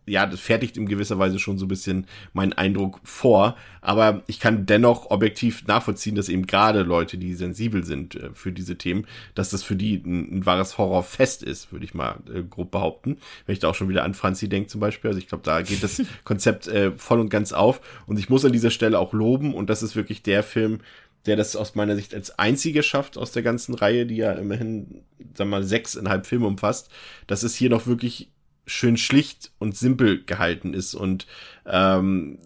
ja, 0.06 0.26
das 0.26 0.40
fertigt 0.40 0.78
in 0.78 0.88
gewisser 0.88 1.20
Weise 1.20 1.38
schon 1.38 1.58
so 1.58 1.66
ein 1.66 1.70
bisschen 1.70 2.08
meinen 2.34 2.54
Eindruck 2.54 3.00
vor. 3.04 3.56
Aber 3.82 4.24
ich 4.28 4.40
kann 4.40 4.66
dennoch 4.66 5.12
objektiv 5.12 5.68
nachvollziehen, 5.68 6.16
dass 6.16 6.30
eben 6.30 6.48
gerade 6.48 6.84
Leute, 6.84 7.18
die 7.18 7.34
sensibel 7.34 7.84
sind 7.84 8.16
äh, 8.16 8.30
für 8.34 8.52
diese 8.52 8.78
Themen, 8.78 9.06
dass 9.36 9.50
das 9.50 9.64
für 9.64 9.76
die 9.76 9.96
ein, 9.96 10.40
ein 10.40 10.46
wahres 10.46 10.78
Horrorfest 10.78 11.44
ist, 11.44 11.72
würde 11.72 11.86
ich 11.86 11.94
mal 11.94 12.20
äh, 12.34 12.42
grob 12.42 12.72
behaupten. 12.72 13.18
Wenn 13.46 13.54
ich 13.54 13.60
da 13.60 13.70
auch 13.70 13.76
schon 13.76 13.90
wieder 13.90 14.04
an 14.04 14.14
Franzi 14.14 14.48
denke 14.48 14.70
zum 14.70 14.82
Beispiel. 14.82 15.10
Also 15.10 15.20
ich 15.20 15.28
glaube, 15.28 15.44
da 15.44 15.62
geht 15.62 15.84
das 15.84 16.02
Konzept 16.24 16.68
äh, 16.68 16.92
voll 16.92 17.20
und 17.20 17.30
ganz 17.30 17.54
auf. 17.54 17.82
Und 18.06 18.18
ich 18.18 18.30
muss 18.30 18.46
an 18.46 18.54
dieser 18.54 18.72
Stelle 18.72 18.98
auch 18.98 19.14
loben. 19.14 19.54
Und 19.54 19.70
das 19.70 19.84
ist 19.84 19.96
wirklich 19.96 20.24
der 20.24 20.42
Film, 20.44 20.80
der 21.26 21.36
das 21.36 21.56
aus 21.56 21.76
meiner 21.76 21.96
Sicht 21.96 22.14
als 22.14 22.38
einziger 22.38 22.84
schafft 22.84 23.18
aus 23.18 23.32
der 23.32 23.44
ganzen 23.44 23.76
Reihe, 23.76 24.06
die 24.06 24.18
ja 24.18 24.32
immerhin, 24.34 25.04
sag 25.34 25.48
mal, 25.48 25.64
sechseinhalb 25.64 26.26
Filme 26.26 26.48
umfasst, 26.48 26.90
dass 27.28 27.44
es 27.44 27.56
hier 27.56 27.70
noch 27.70 27.88
wirklich 27.88 28.32
schön 28.66 28.98
schlicht 28.98 29.52
und 29.60 29.76
simpel 29.76 30.24
gehalten 30.24 30.74
ist 30.74 30.94
und 30.94 31.28
ähm, 31.66 32.40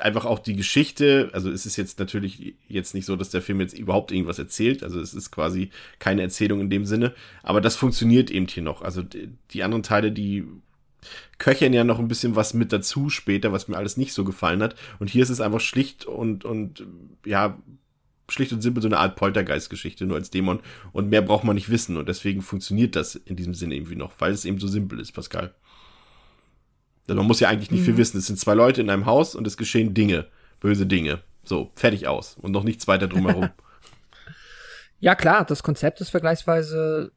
einfach 0.00 0.24
auch 0.24 0.38
die 0.38 0.56
Geschichte, 0.56 1.30
also 1.32 1.50
es 1.50 1.66
ist 1.66 1.76
jetzt 1.76 1.98
natürlich 1.98 2.54
jetzt 2.68 2.94
nicht 2.94 3.06
so, 3.06 3.16
dass 3.16 3.30
der 3.30 3.42
Film 3.42 3.60
jetzt 3.60 3.78
überhaupt 3.78 4.12
irgendwas 4.12 4.38
erzählt, 4.38 4.82
also 4.82 5.00
es 5.00 5.14
ist 5.14 5.30
quasi 5.30 5.70
keine 5.98 6.22
Erzählung 6.22 6.60
in 6.60 6.70
dem 6.70 6.84
Sinne, 6.84 7.14
aber 7.42 7.60
das 7.60 7.76
funktioniert 7.76 8.30
eben 8.30 8.46
hier 8.46 8.62
noch. 8.62 8.82
Also 8.82 9.02
die 9.02 9.62
anderen 9.62 9.82
Teile, 9.82 10.12
die 10.12 10.44
köchern 11.38 11.72
ja 11.72 11.84
noch 11.84 11.98
ein 11.98 12.08
bisschen 12.08 12.36
was 12.36 12.54
mit 12.54 12.72
dazu 12.72 13.10
später, 13.10 13.52
was 13.52 13.68
mir 13.68 13.76
alles 13.76 13.96
nicht 13.96 14.12
so 14.12 14.24
gefallen 14.24 14.62
hat. 14.62 14.74
Und 14.98 15.10
hier 15.10 15.22
ist 15.22 15.30
es 15.30 15.40
einfach 15.40 15.60
schlicht 15.60 16.06
und, 16.06 16.44
und 16.44 16.86
ja, 17.24 17.58
schlicht 18.28 18.52
und 18.52 18.62
simpel 18.62 18.82
so 18.82 18.88
eine 18.88 18.98
Art 18.98 19.16
Poltergeist-Geschichte, 19.16 20.06
nur 20.06 20.16
als 20.16 20.30
Dämon. 20.30 20.60
Und 20.92 21.08
mehr 21.08 21.22
braucht 21.22 21.44
man 21.44 21.54
nicht 21.54 21.70
wissen. 21.70 21.96
Und 21.96 22.08
deswegen 22.08 22.42
funktioniert 22.42 22.96
das 22.96 23.14
in 23.14 23.36
diesem 23.36 23.54
Sinne 23.54 23.74
irgendwie 23.74 23.96
noch, 23.96 24.12
weil 24.18 24.32
es 24.32 24.44
eben 24.44 24.58
so 24.58 24.66
simpel 24.66 25.00
ist, 25.00 25.12
Pascal. 25.12 25.54
Denn 27.08 27.16
man 27.16 27.26
muss 27.26 27.40
ja 27.40 27.48
eigentlich 27.48 27.70
nicht 27.70 27.82
mhm. 27.82 27.84
viel 27.84 27.96
wissen. 27.98 28.18
Es 28.18 28.26
sind 28.26 28.38
zwei 28.38 28.54
Leute 28.54 28.80
in 28.80 28.90
einem 28.90 29.06
Haus 29.06 29.34
und 29.34 29.46
es 29.46 29.56
geschehen 29.56 29.94
Dinge. 29.94 30.26
Böse 30.60 30.86
Dinge. 30.86 31.20
So, 31.44 31.70
fertig 31.74 32.08
aus. 32.08 32.36
Und 32.40 32.52
noch 32.52 32.64
nichts 32.64 32.88
weiter 32.88 33.08
drumherum. 33.08 33.50
ja, 35.00 35.14
klar, 35.14 35.44
das 35.44 35.62
Konzept 35.62 36.00
ist 36.00 36.10
vergleichsweise, 36.10 37.12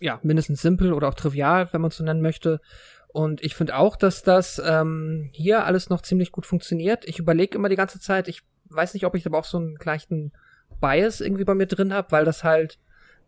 ja, 0.00 0.18
mindestens 0.22 0.62
simpel 0.62 0.94
oder 0.94 1.08
auch 1.08 1.14
trivial, 1.14 1.68
wenn 1.72 1.82
man 1.82 1.90
es 1.90 1.98
so 1.98 2.04
nennen 2.04 2.22
möchte. 2.22 2.60
Und 3.08 3.42
ich 3.42 3.54
finde 3.54 3.76
auch, 3.76 3.96
dass 3.96 4.22
das 4.22 4.60
ähm, 4.64 5.28
hier 5.32 5.66
alles 5.66 5.90
noch 5.90 6.00
ziemlich 6.00 6.32
gut 6.32 6.46
funktioniert. 6.46 7.04
Ich 7.06 7.18
überlege 7.18 7.58
immer 7.58 7.68
die 7.68 7.76
ganze 7.76 8.00
Zeit, 8.00 8.26
ich 8.26 8.42
weiß 8.74 8.94
nicht, 8.94 9.06
ob 9.06 9.14
ich 9.14 9.26
aber 9.26 9.38
auch 9.38 9.44
so 9.44 9.58
einen 9.58 9.76
gleichen 9.76 10.32
Bias 10.80 11.20
irgendwie 11.20 11.44
bei 11.44 11.54
mir 11.54 11.66
drin 11.66 11.92
habe, 11.92 12.10
weil 12.10 12.24
das 12.24 12.44
halt 12.44 12.78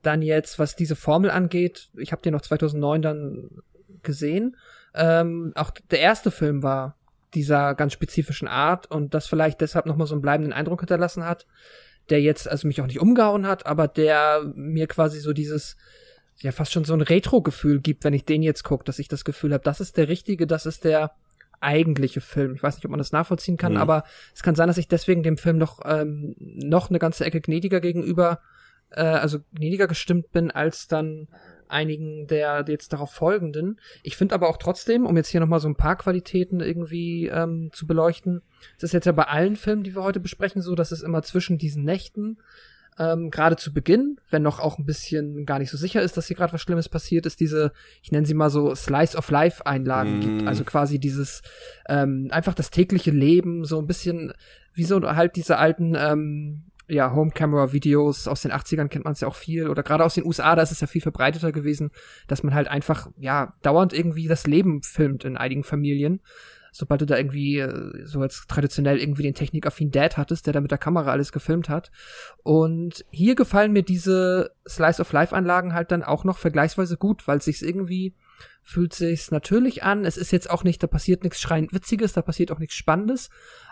dann 0.03 0.22
jetzt, 0.22 0.59
was 0.59 0.76
diese 0.76 0.97
Formel 0.97 1.30
angeht, 1.30 1.88
ich 1.97 2.12
habe 2.12 2.22
den 2.22 2.32
noch 2.32 2.42
2009 2.42 3.03
dann 3.03 3.51
gesehen, 4.03 4.57
ähm, 4.95 5.53
auch 5.55 5.70
der 5.90 6.01
erste 6.01 6.30
Film 6.30 6.62
war 6.62 6.97
dieser 7.34 7.74
ganz 7.74 7.92
spezifischen 7.92 8.49
Art 8.49 8.90
und 8.90 9.14
das 9.14 9.26
vielleicht 9.26 9.61
deshalb 9.61 9.86
nochmal 9.86 10.07
so 10.07 10.14
einen 10.14 10.22
bleibenden 10.22 10.53
Eindruck 10.53 10.80
hinterlassen 10.80 11.24
hat, 11.24 11.47
der 12.11 12.20
jetzt 12.20 12.49
also 12.49 12.68
mich 12.68 12.80
auch 12.80 12.86
nicht 12.86 13.01
umgehauen 13.01 13.47
hat, 13.47 13.66
aber 13.66 13.88
der 13.88 14.42
mir 14.55 14.86
quasi 14.86 15.18
so 15.20 15.32
dieses 15.32 15.76
ja 16.38 16.53
fast 16.53 16.72
schon 16.72 16.84
so 16.84 16.95
ein 16.95 17.01
Retro-Gefühl 17.01 17.80
gibt, 17.80 18.05
wenn 18.05 18.12
ich 18.12 18.24
den 18.24 18.42
jetzt 18.42 18.64
gucke, 18.64 18.84
dass 18.84 18.99
ich 18.99 19.09
das 19.09 19.24
Gefühl 19.24 19.53
habe, 19.53 19.64
das 19.64 19.80
ist 19.80 19.97
der 19.97 20.09
richtige, 20.09 20.47
das 20.47 20.66
ist 20.66 20.84
der 20.84 21.12
eigentliche 21.64 22.20
Film. 22.20 22.54
Ich 22.54 22.62
weiß 22.62 22.76
nicht, 22.76 22.84
ob 22.84 22.90
man 22.90 22.98
das 22.98 23.12
nachvollziehen 23.12 23.56
kann, 23.56 23.72
mhm. 23.72 23.78
aber 23.78 24.04
es 24.34 24.42
kann 24.42 24.54
sein, 24.54 24.68
dass 24.68 24.78
ich 24.78 24.88
deswegen 24.88 25.22
dem 25.22 25.36
Film 25.36 25.58
noch, 25.58 25.80
ähm, 25.84 26.34
noch 26.38 26.90
eine 26.90 26.98
ganze 26.98 27.24
Ecke 27.24 27.40
gnädiger 27.40 27.80
gegenüber, 27.80 28.40
äh, 28.90 29.02
also 29.02 29.38
gnädiger 29.54 29.88
gestimmt 29.88 30.30
bin, 30.30 30.50
als 30.50 30.86
dann 30.86 31.28
einigen 31.68 32.26
der 32.26 32.64
jetzt 32.68 32.92
darauf 32.92 33.10
folgenden. 33.10 33.80
Ich 34.02 34.16
finde 34.16 34.34
aber 34.34 34.48
auch 34.48 34.58
trotzdem, 34.58 35.06
um 35.06 35.16
jetzt 35.16 35.28
hier 35.28 35.40
nochmal 35.40 35.60
so 35.60 35.68
ein 35.68 35.76
paar 35.76 35.96
Qualitäten 35.96 36.60
irgendwie 36.60 37.26
ähm, 37.28 37.70
zu 37.72 37.86
beleuchten, 37.86 38.42
es 38.76 38.84
ist 38.84 38.92
jetzt 38.92 39.06
ja 39.06 39.12
bei 39.12 39.24
allen 39.24 39.56
Filmen, 39.56 39.82
die 39.82 39.94
wir 39.94 40.02
heute 40.02 40.20
besprechen, 40.20 40.62
so, 40.62 40.74
dass 40.74 40.92
es 40.92 41.02
immer 41.02 41.22
zwischen 41.22 41.58
diesen 41.58 41.84
Nächten 41.84 42.38
ähm, 42.99 43.30
gerade 43.30 43.57
zu 43.57 43.72
Beginn, 43.72 44.18
wenn 44.30 44.42
noch 44.42 44.61
auch 44.61 44.78
ein 44.78 44.84
bisschen 44.84 45.47
gar 45.47 45.59
nicht 45.59 45.70
so 45.70 45.76
sicher 45.76 46.03
ist, 46.03 46.16
dass 46.16 46.26
hier 46.28 46.36
gerade 46.36 46.53
was 46.53 46.61
Schlimmes 46.61 46.88
passiert, 46.88 47.26
ist 47.26 47.40
diese, 47.40 47.72
ich 48.03 48.12
nenne 48.12 48.26
sie 48.26 48.34
mal 48.34 48.51
so 48.51 48.74
Slice 48.74 49.16
of 49.16 49.30
Life 49.30 49.66
Einlagen 49.66 50.18
mm. 50.18 50.20
gibt. 50.20 50.47
Also 50.47 50.64
quasi 50.64 50.99
dieses 50.99 51.42
ähm, 51.88 52.28
einfach 52.30 52.55
das 52.55 52.70
tägliche 52.70 53.11
Leben, 53.11 53.64
so 53.64 53.78
ein 53.78 53.86
bisschen 53.86 54.32
wie 54.74 54.84
so 54.84 55.01
halt 55.03 55.36
diese 55.36 55.59
alten 55.59 55.95
ähm, 55.97 56.64
ja, 56.86 57.12
Home-Camera-Videos 57.12 58.28
aus 58.28 58.42
den 58.42 58.53
80ern 58.53 58.88
kennt 58.88 59.05
man 59.05 59.14
es 59.14 59.20
ja 59.20 59.28
auch 59.28 59.36
viel. 59.36 59.68
Oder 59.68 59.82
gerade 59.82 60.05
aus 60.05 60.14
den 60.14 60.26
USA, 60.26 60.55
da 60.55 60.62
ist 60.62 60.72
es 60.72 60.80
ja 60.80 60.86
viel 60.86 61.01
verbreiteter 61.01 61.51
gewesen, 61.51 61.90
dass 62.28 62.42
man 62.42 62.55
halt 62.55 62.68
einfach, 62.68 63.09
ja, 63.18 63.55
dauernd 63.62 63.92
irgendwie 63.92 64.28
das 64.28 64.47
Leben 64.47 64.82
filmt 64.82 65.24
in 65.24 65.36
einigen 65.36 65.64
Familien 65.64 66.20
sobald 66.75 67.01
du 67.01 67.07
da 67.07 67.16
irgendwie 67.16 67.59
äh, 67.59 68.05
so 68.05 68.20
als 68.20 68.47
traditionell 68.49 68.99
irgendwie 68.99 69.22
den 69.22 69.35
technikaffinen 69.35 69.93
Dad 69.93 70.16
hattest, 70.16 70.47
der 70.47 70.53
da 70.53 70.61
mit 70.61 70.72
der 70.72 70.79
Kamera 70.79 71.12
alles 71.12 71.31
gefilmt 71.31 71.68
hat. 71.68 71.93
Und 72.43 73.05
hier 73.11 73.37
gefallen 73.37 73.72
mir 73.72 73.85
diese 73.85 74.51
Slice 74.68 75.01
of 75.01 75.12
Life 75.12 75.35
Anlagen 75.35 75.72
halt 75.72 75.93
dann 75.93 76.03
auch 76.03 76.25
noch 76.25 76.37
vergleichsweise 76.37 76.97
gut, 76.97 77.29
weil 77.29 77.39
es 77.39 77.45
sich 77.45 77.62
irgendwie 77.62 78.16
fühlt 78.61 78.93
sich's 78.93 79.31
natürlich 79.31 79.85
an. 79.85 80.05
Es 80.05 80.16
ist 80.16 80.33
jetzt 80.33 80.51
auch 80.51 80.64
nicht, 80.64 80.83
da 80.83 80.89
passiert 80.89 81.22
nichts 81.22 81.41
schreiend 81.41 81.72
Witziges, 81.72 82.12
da 82.12 82.22
passiert 82.22 82.51
auch 82.51 82.59
nichts 82.59 82.75
Spannendes. 82.75 83.31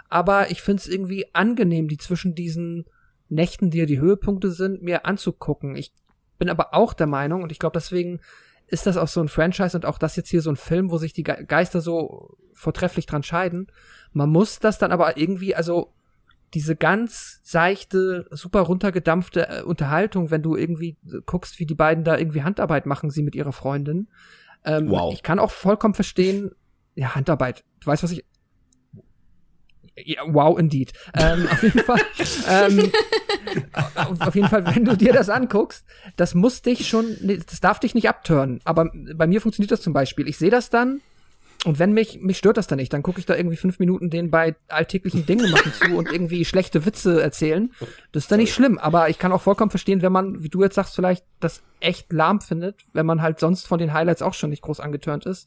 Aber 0.09 0.53
ich 0.53 0.63
find's 0.63 0.87
irgendwie 0.87 1.27
angenehm, 1.35 1.89
die 1.89 1.99
zwischen 1.99 2.37
diesen 2.37 2.85
Nächten, 3.29 3.71
die 3.71 3.79
ja 3.79 3.87
die 3.87 3.99
Höhepunkte 3.99 4.53
sind, 4.53 4.81
mir 4.81 5.07
anzugucken. 5.07 5.75
Ich 5.75 5.93
bin 6.39 6.49
aber 6.49 6.73
auch 6.73 6.95
der 6.95 7.09
Meinung, 7.09 7.43
und 7.43 7.51
ich 7.51 7.59
glaube, 7.59 7.77
deswegen 7.77 8.21
ist 8.67 8.87
das 8.87 8.97
auch 8.97 9.09
so 9.09 9.21
ein 9.21 9.29
Franchise 9.29 9.77
und 9.77 9.85
auch 9.85 9.99
das 9.99 10.17
jetzt 10.17 10.31
hier 10.31 10.43
so 10.43 10.51
ein 10.51 10.57
Film, 10.57 10.91
wo 10.91 10.99
sich 10.99 11.13
die 11.13 11.23
Geister 11.23 11.81
so 11.81 12.37
vortrefflich 12.55 13.07
dran 13.07 13.23
scheiden. 13.23 13.67
Man 14.13 14.31
muss 14.31 14.59
das 14.59 14.79
dann 14.79 14.93
aber 14.93 15.17
irgendwie, 15.17 15.55
also 15.55 15.93
diese 16.55 16.77
ganz 16.77 17.41
seichte, 17.43 18.27
super 18.31 18.61
runtergedampfte 18.61 19.49
äh, 19.49 19.63
Unterhaltung, 19.63 20.31
wenn 20.31 20.43
du 20.43 20.57
irgendwie 20.57 20.97
guckst, 21.25 21.59
wie 21.59 21.67
die 21.67 21.75
beiden 21.75 22.05
da 22.05 22.19
irgendwie 22.19 22.43
Handarbeit 22.43 22.87
machen, 22.87 23.11
sie 23.11 23.23
mit 23.23 23.35
ihrer 23.35 23.53
Freundin. 23.53 24.09
Ähm, 24.65 24.91
wow. 24.91 25.13
Ich 25.13 25.23
kann 25.23 25.39
auch 25.39 25.51
vollkommen 25.51 25.95
verstehen, 25.95 26.51
ja, 26.95 27.15
Handarbeit. 27.15 27.65
Du 27.81 27.87
weißt, 27.87 28.03
was 28.03 28.13
ich. 28.13 28.25
Ja, 29.97 30.22
wow, 30.26 30.59
indeed. 30.59 30.93
Ähm, 31.14 31.47
auf 31.51 31.62
jeden 31.62 31.80
Fall. 31.80 32.01
ähm, 32.49 32.93
auf 34.20 34.34
jeden 34.34 34.49
Fall, 34.49 34.64
wenn 34.74 34.84
du 34.84 34.97
dir 34.97 35.12
das 35.12 35.28
anguckst, 35.28 35.84
das 36.16 36.34
muss 36.34 36.62
dich 36.62 36.88
schon, 36.88 37.16
das 37.20 37.61
darf 37.61 37.78
dich 37.80 37.95
nicht 37.95 38.09
abtören. 38.09 38.61
Aber 38.64 38.90
bei 39.14 39.26
mir 39.26 39.40
funktioniert 39.40 39.70
das 39.70 39.82
zum 39.82 39.93
Beispiel. 39.93 40.28
Ich 40.28 40.38
sehe 40.38 40.51
das 40.51 40.70
dann 40.70 41.03
und 41.64 41.78
wenn 41.78 41.93
mich, 41.93 42.20
mich 42.20 42.38
stört 42.38 42.57
das 42.57 42.66
dann 42.66 42.78
nicht, 42.78 42.93
dann 42.93 43.05
gucke 43.05 43.20
ich 43.20 43.26
da 43.26 43.36
irgendwie 43.36 43.57
fünf 43.57 43.78
Minuten 43.78 44.11
den 44.11 44.30
bei 44.30 44.57
alltäglichen 44.68 45.26
Dingen 45.26 45.51
machen 45.51 45.72
zu 45.72 45.97
und 45.97 46.11
irgendwie 46.11 46.45
schlechte 46.45 46.84
Witze 46.84 47.22
erzählen. 47.22 47.72
Das 48.11 48.24
ist 48.24 48.32
dann 48.32 48.40
nicht 48.40 48.53
schlimm, 48.53 48.78
aber 48.78 49.09
ich 49.11 49.18
kann 49.18 49.30
auch 49.30 49.43
vollkommen 49.43 49.70
verstehen, 49.70 50.03
wenn 50.03 50.12
man, 50.12 50.43
wie 50.43 50.49
du 50.49 50.62
jetzt 50.62 50.74
sagst, 50.74 50.97
vielleicht 50.97 51.24
das 51.38 51.62
echt 51.78 52.12
lahm 52.12 52.40
findet, 52.40 52.80
wenn 52.95 53.07
man 53.07 53.22
halt 53.22 53.38
sonst 53.38 53.68
von 53.68 53.78
den 53.78 53.93
Highlights 53.93 54.22
auch 54.22 54.34
schon 54.34 54.51
nicht 54.51 54.62
groß 54.62 54.80
angetörnt 54.80 55.24
ist. 55.24 55.47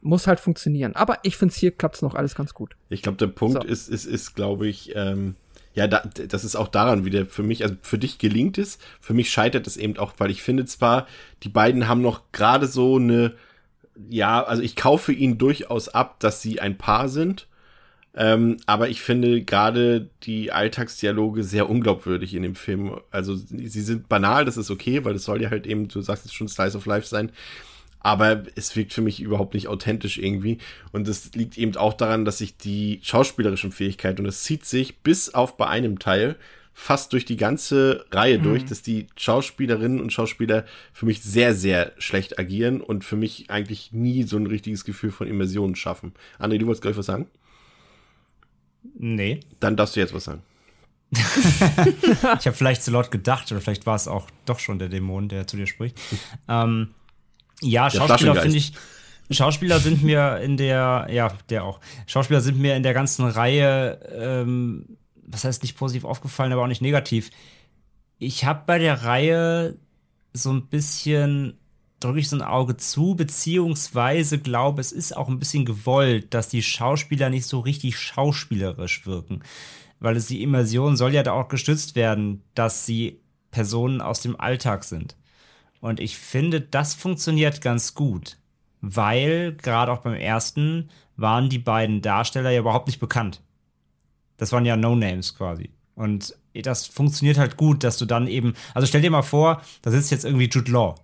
Muss 0.00 0.26
halt 0.26 0.40
funktionieren. 0.40 0.94
Aber 0.94 1.18
ich 1.22 1.36
finde, 1.36 1.54
hier 1.54 1.72
klappt's 1.72 2.02
noch 2.02 2.14
alles 2.14 2.34
ganz 2.34 2.54
gut. 2.54 2.76
Ich 2.88 3.02
glaube, 3.02 3.18
der 3.18 3.26
Punkt 3.26 3.62
so. 3.62 3.68
ist, 3.68 3.88
ist, 3.88 4.04
ist, 4.04 4.34
glaube 4.34 4.68
ich, 4.68 4.94
ähm, 4.94 5.34
ja, 5.76 5.86
da, 5.86 6.02
das 6.28 6.44
ist 6.44 6.56
auch 6.56 6.68
daran 6.68 7.04
wieder 7.04 7.26
für 7.26 7.42
mich, 7.42 7.62
also 7.62 7.76
für 7.82 7.98
dich 7.98 8.18
gelingt 8.18 8.56
es, 8.56 8.78
für 8.98 9.12
mich 9.12 9.30
scheitert 9.30 9.66
es 9.66 9.76
eben 9.76 9.98
auch, 9.98 10.14
weil 10.16 10.30
ich 10.30 10.42
finde 10.42 10.64
zwar, 10.64 11.06
die 11.42 11.50
beiden 11.50 11.86
haben 11.86 12.00
noch 12.00 12.22
gerade 12.32 12.66
so 12.66 12.96
eine, 12.96 13.34
ja, 14.08 14.42
also 14.42 14.62
ich 14.62 14.74
kaufe 14.74 15.12
ihnen 15.12 15.36
durchaus 15.36 15.90
ab, 15.90 16.18
dass 16.20 16.40
sie 16.40 16.60
ein 16.60 16.78
Paar 16.78 17.08
sind. 17.08 17.46
Ähm, 18.18 18.56
aber 18.64 18.88
ich 18.88 19.02
finde 19.02 19.42
gerade 19.42 20.08
die 20.22 20.50
Alltagsdialoge 20.50 21.44
sehr 21.44 21.68
unglaubwürdig 21.68 22.32
in 22.32 22.42
dem 22.42 22.54
Film. 22.54 22.98
Also 23.10 23.36
sie 23.36 23.68
sind 23.68 24.08
banal, 24.08 24.46
das 24.46 24.56
ist 24.56 24.70
okay, 24.70 25.04
weil 25.04 25.12
das 25.12 25.24
soll 25.24 25.42
ja 25.42 25.50
halt 25.50 25.66
eben, 25.66 25.88
du 25.88 26.00
sagst 26.00 26.24
es 26.24 26.32
schon 26.32 26.48
Slice 26.48 26.78
of 26.78 26.86
Life 26.86 27.06
sein 27.06 27.30
aber 28.06 28.44
es 28.54 28.76
wirkt 28.76 28.92
für 28.92 29.02
mich 29.02 29.20
überhaupt 29.20 29.54
nicht 29.54 29.66
authentisch 29.66 30.16
irgendwie. 30.16 30.58
Und 30.92 31.08
das 31.08 31.34
liegt 31.34 31.58
eben 31.58 31.74
auch 31.74 31.92
daran, 31.92 32.24
dass 32.24 32.38
sich 32.38 32.56
die 32.56 33.00
schauspielerischen 33.02 33.72
Fähigkeiten, 33.72 34.20
und 34.20 34.28
es 34.28 34.44
zieht 34.44 34.64
sich 34.64 34.98
bis 34.98 35.34
auf 35.34 35.56
bei 35.56 35.66
einem 35.66 35.98
Teil 35.98 36.36
fast 36.72 37.12
durch 37.12 37.24
die 37.24 37.36
ganze 37.36 38.06
Reihe 38.12 38.38
mhm. 38.38 38.44
durch, 38.44 38.64
dass 38.64 38.82
die 38.82 39.08
Schauspielerinnen 39.16 40.00
und 40.00 40.12
Schauspieler 40.12 40.66
für 40.92 41.04
mich 41.04 41.20
sehr, 41.20 41.52
sehr 41.52 41.94
schlecht 41.98 42.38
agieren 42.38 42.80
und 42.80 43.04
für 43.04 43.16
mich 43.16 43.50
eigentlich 43.50 43.90
nie 43.90 44.22
so 44.22 44.36
ein 44.36 44.46
richtiges 44.46 44.84
Gefühl 44.84 45.10
von 45.10 45.26
Immersion 45.26 45.74
schaffen. 45.74 46.12
André, 46.38 46.58
du 46.58 46.66
wolltest 46.66 46.82
gleich 46.82 46.96
was 46.96 47.06
sagen? 47.06 47.26
Nee. 48.96 49.40
Dann 49.58 49.76
darfst 49.76 49.96
du 49.96 50.00
jetzt 50.00 50.14
was 50.14 50.22
sagen. 50.22 50.42
ich 51.10 52.22
habe 52.22 52.52
vielleicht 52.52 52.84
zu 52.84 52.92
laut 52.92 53.10
gedacht 53.10 53.50
oder 53.50 53.60
vielleicht 53.60 53.84
war 53.84 53.96
es 53.96 54.06
auch 54.06 54.30
doch 54.44 54.60
schon 54.60 54.78
der 54.78 54.90
Dämon, 54.90 55.28
der 55.28 55.48
zu 55.48 55.56
dir 55.56 55.66
spricht. 55.66 55.98
Ähm, 56.46 56.90
ja, 57.62 57.88
der 57.88 57.98
Schauspieler 57.98 58.36
finde 58.36 58.58
ich. 58.58 58.72
Schauspieler 59.30 59.80
sind 59.80 60.04
mir 60.04 60.38
in 60.38 60.56
der, 60.56 61.08
ja, 61.10 61.32
der 61.48 61.64
auch. 61.64 61.80
Schauspieler 62.06 62.40
sind 62.40 62.58
mir 62.58 62.76
in 62.76 62.84
der 62.84 62.94
ganzen 62.94 63.26
Reihe, 63.26 63.98
ähm, 64.12 64.98
was 65.26 65.44
heißt 65.44 65.62
nicht 65.62 65.76
positiv 65.76 66.04
aufgefallen, 66.04 66.52
aber 66.52 66.62
auch 66.62 66.68
nicht 66.68 66.82
negativ. 66.82 67.30
Ich 68.18 68.44
habe 68.44 68.62
bei 68.66 68.78
der 68.78 69.02
Reihe 69.02 69.76
so 70.32 70.52
ein 70.52 70.66
bisschen 70.66 71.58
drücke 72.00 72.20
ich 72.20 72.28
so 72.28 72.36
ein 72.36 72.42
Auge 72.42 72.76
zu, 72.76 73.14
beziehungsweise 73.14 74.38
glaube, 74.38 74.80
es 74.80 74.92
ist 74.92 75.16
auch 75.16 75.28
ein 75.28 75.38
bisschen 75.38 75.64
gewollt, 75.64 76.34
dass 76.34 76.48
die 76.48 76.62
Schauspieler 76.62 77.30
nicht 77.30 77.46
so 77.46 77.60
richtig 77.60 77.98
schauspielerisch 77.98 79.06
wirken. 79.06 79.42
Weil 79.98 80.16
es 80.16 80.26
die 80.26 80.42
Immersion 80.42 80.96
soll 80.96 81.14
ja 81.14 81.22
da 81.22 81.32
auch 81.32 81.48
gestützt 81.48 81.96
werden, 81.96 82.42
dass 82.54 82.84
sie 82.84 83.20
Personen 83.50 84.00
aus 84.00 84.20
dem 84.20 84.38
Alltag 84.38 84.84
sind. 84.84 85.16
Und 85.86 86.00
ich 86.00 86.18
finde, 86.18 86.60
das 86.60 86.94
funktioniert 86.94 87.60
ganz 87.60 87.94
gut, 87.94 88.38
weil 88.80 89.52
gerade 89.52 89.92
auch 89.92 89.98
beim 89.98 90.14
ersten 90.14 90.90
waren 91.16 91.48
die 91.48 91.60
beiden 91.60 92.02
Darsteller 92.02 92.50
ja 92.50 92.58
überhaupt 92.58 92.88
nicht 92.88 92.98
bekannt. 92.98 93.40
Das 94.36 94.50
waren 94.50 94.66
ja 94.66 94.76
No-Names 94.76 95.36
quasi. 95.36 95.70
Und 95.94 96.34
das 96.54 96.88
funktioniert 96.88 97.38
halt 97.38 97.56
gut, 97.56 97.84
dass 97.84 97.98
du 97.98 98.04
dann 98.04 98.26
eben, 98.26 98.54
also 98.74 98.88
stell 98.88 99.00
dir 99.00 99.12
mal 99.12 99.22
vor, 99.22 99.62
da 99.82 99.92
sitzt 99.92 100.10
jetzt 100.10 100.24
irgendwie 100.24 100.48
Jude 100.48 100.72
Law 100.72 100.96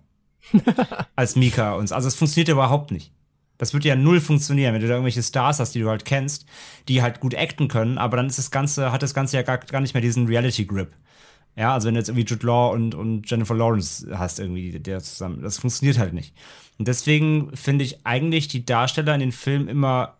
als 1.15 1.37
Mika 1.37 1.75
und 1.75 1.89
also 1.93 2.09
es 2.09 2.15
funktioniert 2.15 2.49
überhaupt 2.49 2.91
nicht. 2.91 3.13
Das 3.57 3.71
würde 3.71 3.87
ja 3.87 3.95
null 3.95 4.19
funktionieren, 4.19 4.73
wenn 4.73 4.81
du 4.81 4.87
da 4.87 4.95
irgendwelche 4.95 5.23
Stars 5.23 5.61
hast, 5.61 5.75
die 5.75 5.79
du 5.79 5.89
halt 5.89 6.03
kennst, 6.03 6.45
die 6.89 7.01
halt 7.01 7.21
gut 7.21 7.35
acten 7.35 7.69
können, 7.69 7.97
aber 7.97 8.17
dann 8.17 8.27
ist 8.27 8.37
das 8.37 8.51
Ganze, 8.51 8.91
hat 8.91 9.01
das 9.01 9.13
Ganze 9.13 9.37
ja 9.37 9.43
gar, 9.43 9.59
gar 9.59 9.79
nicht 9.79 9.93
mehr 9.93 10.01
diesen 10.01 10.27
Reality-Grip. 10.27 10.91
Ja, 11.55 11.73
also 11.73 11.87
wenn 11.87 11.93
du 11.93 11.99
jetzt 11.99 12.09
irgendwie 12.09 12.25
Jude 12.25 12.45
Law 12.45 12.71
und, 12.73 12.95
und 12.95 13.29
Jennifer 13.29 13.53
Lawrence 13.55 14.07
hast, 14.17 14.39
irgendwie, 14.39 14.79
der 14.79 15.01
zusammen, 15.01 15.41
das 15.41 15.59
funktioniert 15.59 15.99
halt 15.99 16.13
nicht. 16.13 16.35
Und 16.79 16.87
deswegen 16.87 17.55
finde 17.55 17.83
ich 17.83 18.05
eigentlich 18.05 18.47
die 18.47 18.65
Darsteller 18.65 19.13
in 19.13 19.19
den 19.19 19.31
Filmen 19.31 19.67
immer 19.67 20.17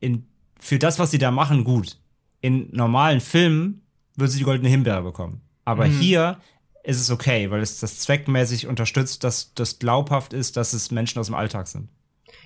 in, 0.00 0.26
für 0.58 0.78
das, 0.78 0.98
was 0.98 1.10
sie 1.12 1.18
da 1.18 1.30
machen, 1.30 1.64
gut. 1.64 1.98
In 2.40 2.68
normalen 2.72 3.20
Filmen 3.20 3.82
würde 4.16 4.32
sie 4.32 4.38
die 4.38 4.44
goldene 4.44 4.68
Himbeere 4.68 5.02
bekommen. 5.02 5.40
Aber 5.64 5.86
mhm. 5.86 5.98
hier 5.98 6.40
ist 6.82 7.00
es 7.00 7.10
okay, 7.10 7.50
weil 7.50 7.60
es 7.60 7.78
das 7.78 8.00
zweckmäßig 8.00 8.66
unterstützt, 8.66 9.22
dass 9.22 9.54
das 9.54 9.78
glaubhaft 9.78 10.32
ist, 10.32 10.56
dass 10.56 10.72
es 10.72 10.90
Menschen 10.90 11.20
aus 11.20 11.26
dem 11.26 11.36
Alltag 11.36 11.68
sind. 11.68 11.88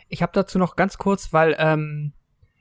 Ich 0.09 0.23
habe 0.23 0.33
dazu 0.35 0.59
noch 0.59 0.77
ganz 0.77 0.99
kurz, 0.99 1.33
weil 1.33 1.57
ähm, 1.59 2.13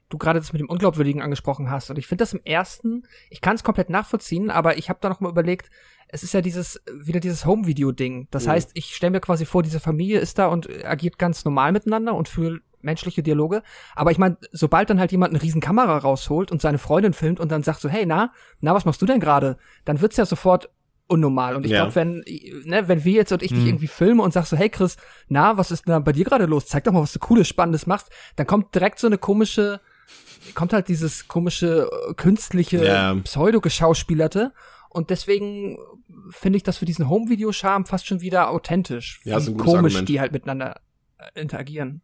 du 0.10 0.18
gerade 0.18 0.40
das 0.40 0.54
mit 0.54 0.60
dem 0.60 0.70
Unglaubwürdigen 0.70 1.22
angesprochen 1.22 1.70
hast. 1.70 1.90
Und 1.90 1.98
ich 1.98 2.08
finde 2.08 2.22
das 2.22 2.34
im 2.34 2.42
ersten, 2.44 3.04
ich 3.30 3.42
kann 3.42 3.56
es 3.56 3.64
komplett 3.64 3.90
nachvollziehen, 3.90 4.52
aber 4.52 4.78
ich 4.78 4.90
habe 4.90 5.00
da 5.02 5.10
noch 5.10 5.20
mal 5.20 5.30
überlegt, 5.30 5.70
es 6.08 6.24
ist 6.24 6.34
ja 6.34 6.42
dieses, 6.42 6.82
wieder 6.94 7.20
dieses 7.20 7.46
Home-Video-Ding. 7.46 8.28
Das 8.32 8.46
mhm. 8.46 8.52
heißt, 8.52 8.72
ich 8.76 8.96
stelle 8.96 9.12
mir 9.12 9.22
quasi 9.22 9.46
vor, 9.46 9.64
diese 9.64 9.80
Familie 9.80 10.20
ist 10.20 10.38
da 10.38 10.48
und 10.48 10.70
agiert 10.86 11.18
ganz 11.18 11.44
normal 11.46 11.72
miteinander 11.72 12.14
und 12.14 12.30
fühlt 12.30 12.62
menschliche 12.82 13.24
Dialoge. 13.24 13.64
Aber 13.96 14.12
ich 14.12 14.20
meine, 14.20 14.38
sobald 14.52 14.90
dann 14.90 15.00
halt 15.00 15.12
jemand 15.12 15.34
eine 15.34 15.42
riesen 15.42 15.60
Kamera 15.60 15.98
rausholt 15.98 16.52
und 16.52 16.62
seine 16.62 16.78
Freundin 16.78 17.14
filmt 17.14 17.40
und 17.40 17.52
dann 17.52 17.64
sagt 17.64 17.82
so, 17.82 17.90
hey, 17.90 18.06
na, 18.06 18.32
na, 18.62 18.76
was 18.76 18.86
machst 18.86 19.02
du 19.02 19.08
denn 19.08 19.20
gerade? 19.20 19.58
Dann 19.84 20.02
wird's 20.02 20.18
ja 20.18 20.26
sofort 20.26 20.70
unnormal. 21.08 21.56
Und 21.56 21.66
ich 21.66 21.72
ja. 21.72 21.82
glaube, 21.82 21.96
wenn, 21.96 22.24
ne, 22.66 22.88
wenn 22.88 23.04
wir 23.04 23.14
jetzt 23.14 23.32
und 23.32 23.44
ich 23.44 23.52
hm. 23.52 23.58
dich 23.58 23.68
irgendwie 23.68 23.88
filme 23.88 24.24
und 24.24 24.34
sagst 24.34 24.52
so, 24.52 24.58
hey 24.58 24.70
Chris, 24.70 24.98
na, 25.28 25.58
was 25.58 25.72
ist 25.72 25.88
denn 25.88 26.04
bei 26.04 26.12
dir 26.12 26.26
gerade 26.26 26.46
los? 26.46 26.68
Zeig 26.68 26.84
doch 26.84 26.92
mal, 26.92 27.02
was 27.02 27.14
du 27.14 27.20
cooles, 27.20 27.48
spannendes 27.48 27.88
machst. 27.88 28.10
Dann 28.36 28.48
kommt 28.48 28.74
direkt 28.74 29.00
so 29.00 29.08
eine 29.08 29.18
komische, 29.18 29.82
kommt 30.54 30.74
halt 30.74 30.88
dieses 30.88 31.28
komische, 31.28 31.90
äh, 32.10 32.14
künstliche, 32.14 32.84
ja. 32.86 33.16
pseudo-geschauspielerte. 33.16 34.54
Und 34.90 35.10
deswegen 35.10 35.78
finde 36.30 36.58
ich 36.58 36.64
das 36.64 36.78
für 36.78 36.86
diesen 36.86 37.10
Home-Video-Charme 37.10 37.86
fast 37.86 38.08
schon 38.08 38.22
wieder 38.22 38.50
authentisch. 38.50 39.22
Ja, 39.24 39.38
ist 39.38 39.48
ein 39.48 39.58
gutes 39.58 39.66
komisch, 39.66 39.94
Argument. 39.94 40.10
die 40.10 40.20
halt 40.20 40.32
miteinander 40.32 40.80
äh, 41.18 41.40
interagieren. 41.40 42.02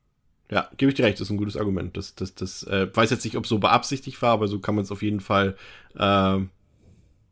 Ja, 0.50 0.70
gebe 0.76 0.92
ich 0.92 0.96
dir 0.96 1.06
recht, 1.06 1.20
das 1.20 1.28
ist 1.28 1.32
ein 1.32 1.38
gutes 1.38 1.56
Argument. 1.56 1.96
Das, 1.96 2.16
das, 2.16 2.36
das 2.36 2.64
äh, 2.64 2.94
weiß 2.94 3.10
jetzt 3.10 3.24
nicht, 3.24 3.38
ob 3.38 3.48
so 3.48 3.60
beabsichtigt 3.60 4.22
war, 4.22 4.32
aber 4.32 4.50
so 4.50 4.60
kann 4.60 4.76
man 4.76 4.84
es 4.84 4.92
auf 4.92 5.02
jeden 5.02 5.22
Fall 5.22 5.56
äh, 5.98 6.40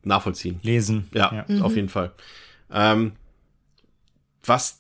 nachvollziehen. 0.04 0.60
Lesen. 0.64 1.10
Ja, 1.14 1.46
ja. 1.48 1.62
auf 1.62 1.72
mhm. 1.72 1.76
jeden 1.76 1.90
Fall. 1.90 2.14
Ähm, 2.72 3.14
was 4.46 4.80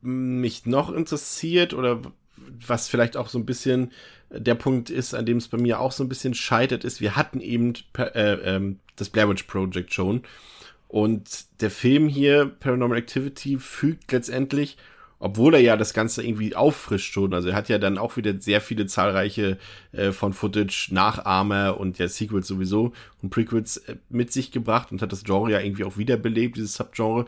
mich 0.00 0.66
noch 0.66 0.92
interessiert 0.92 1.74
oder 1.74 2.00
was 2.66 2.88
vielleicht 2.88 3.16
auch 3.16 3.28
so 3.28 3.38
ein 3.38 3.46
bisschen 3.46 3.90
der 4.38 4.54
Punkt 4.54 4.90
ist, 4.90 5.14
an 5.14 5.26
dem 5.26 5.38
es 5.38 5.48
bei 5.48 5.58
mir 5.58 5.80
auch 5.80 5.92
so 5.92 6.04
ein 6.04 6.08
bisschen 6.08 6.34
scheitert, 6.34 6.84
ist, 6.84 7.00
wir 7.00 7.16
hatten 7.16 7.40
eben 7.40 7.74
äh, 7.98 8.56
äh, 8.56 8.74
das 8.96 9.10
Blair 9.10 9.28
Witch 9.28 9.44
Project 9.44 9.92
schon 9.92 10.22
und 10.88 11.28
der 11.60 11.70
Film 11.70 12.08
hier, 12.08 12.46
Paranormal 12.46 12.98
Activity, 12.98 13.58
fügt 13.58 14.12
letztendlich 14.12 14.76
obwohl 15.24 15.54
er 15.54 15.60
ja 15.60 15.78
das 15.78 15.94
Ganze 15.94 16.22
irgendwie 16.22 16.54
auffrischt 16.54 17.14
schon. 17.14 17.32
Also 17.32 17.48
er 17.48 17.54
hat 17.54 17.70
ja 17.70 17.78
dann 17.78 17.96
auch 17.96 18.18
wieder 18.18 18.38
sehr 18.40 18.60
viele 18.60 18.84
zahlreiche 18.84 19.56
äh, 19.92 20.12
von 20.12 20.34
Footage, 20.34 20.88
Nachahmer 20.90 21.80
und 21.80 21.98
ja 21.98 22.08
Sequels 22.08 22.46
sowieso 22.46 22.92
und 23.22 23.30
Prequels 23.30 23.78
äh, 23.78 23.96
mit 24.10 24.34
sich 24.34 24.50
gebracht 24.50 24.92
und 24.92 25.00
hat 25.00 25.12
das 25.12 25.24
Genre 25.24 25.50
ja 25.50 25.60
irgendwie 25.60 25.84
auch 25.84 25.96
wiederbelebt, 25.96 26.58
dieses 26.58 26.74
Subgenre. 26.74 27.24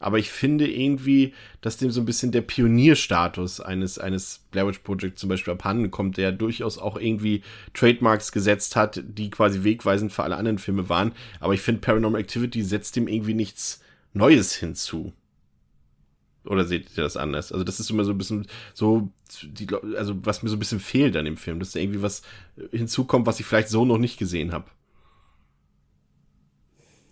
Aber 0.00 0.18
ich 0.18 0.30
finde 0.30 0.66
irgendwie, 0.66 1.34
dass 1.60 1.76
dem 1.76 1.90
so 1.90 2.00
ein 2.00 2.06
bisschen 2.06 2.32
der 2.32 2.40
Pionierstatus 2.40 3.60
eines, 3.60 3.98
eines 3.98 4.40
Blair 4.50 4.66
Witch 4.66 4.78
Project 4.78 5.18
zum 5.18 5.28
Beispiel 5.28 5.52
abhanden 5.52 5.90
kommt, 5.90 6.16
der 6.16 6.32
durchaus 6.32 6.78
auch 6.78 6.98
irgendwie 6.98 7.42
Trademarks 7.74 8.32
gesetzt 8.32 8.76
hat, 8.76 9.02
die 9.06 9.30
quasi 9.30 9.62
wegweisend 9.62 10.10
für 10.12 10.24
alle 10.24 10.36
anderen 10.36 10.58
Filme 10.58 10.88
waren. 10.88 11.12
Aber 11.38 11.52
ich 11.52 11.60
finde, 11.60 11.82
Paranormal 11.82 12.20
Activity 12.20 12.62
setzt 12.62 12.96
dem 12.96 13.06
irgendwie 13.06 13.34
nichts 13.34 13.82
Neues 14.14 14.54
hinzu. 14.54 15.12
Oder 16.46 16.64
seht 16.64 16.96
ihr 16.96 17.04
das 17.04 17.18
anders? 17.18 17.52
Also, 17.52 17.64
das 17.64 17.78
ist 17.78 17.90
immer 17.90 18.04
so 18.04 18.12
ein 18.12 18.18
bisschen 18.18 18.46
so, 18.72 19.10
die, 19.42 19.66
also 19.96 20.14
was 20.24 20.42
mir 20.42 20.48
so 20.48 20.56
ein 20.56 20.58
bisschen 20.58 20.80
fehlt 20.80 21.14
an 21.16 21.26
dem 21.26 21.36
Film, 21.36 21.60
dass 21.60 21.72
da 21.72 21.80
irgendwie 21.80 22.00
was 22.00 22.22
hinzukommt, 22.70 23.26
was 23.26 23.38
ich 23.38 23.44
vielleicht 23.46 23.68
so 23.68 23.84
noch 23.84 23.98
nicht 23.98 24.18
gesehen 24.18 24.52
habe. 24.52 24.64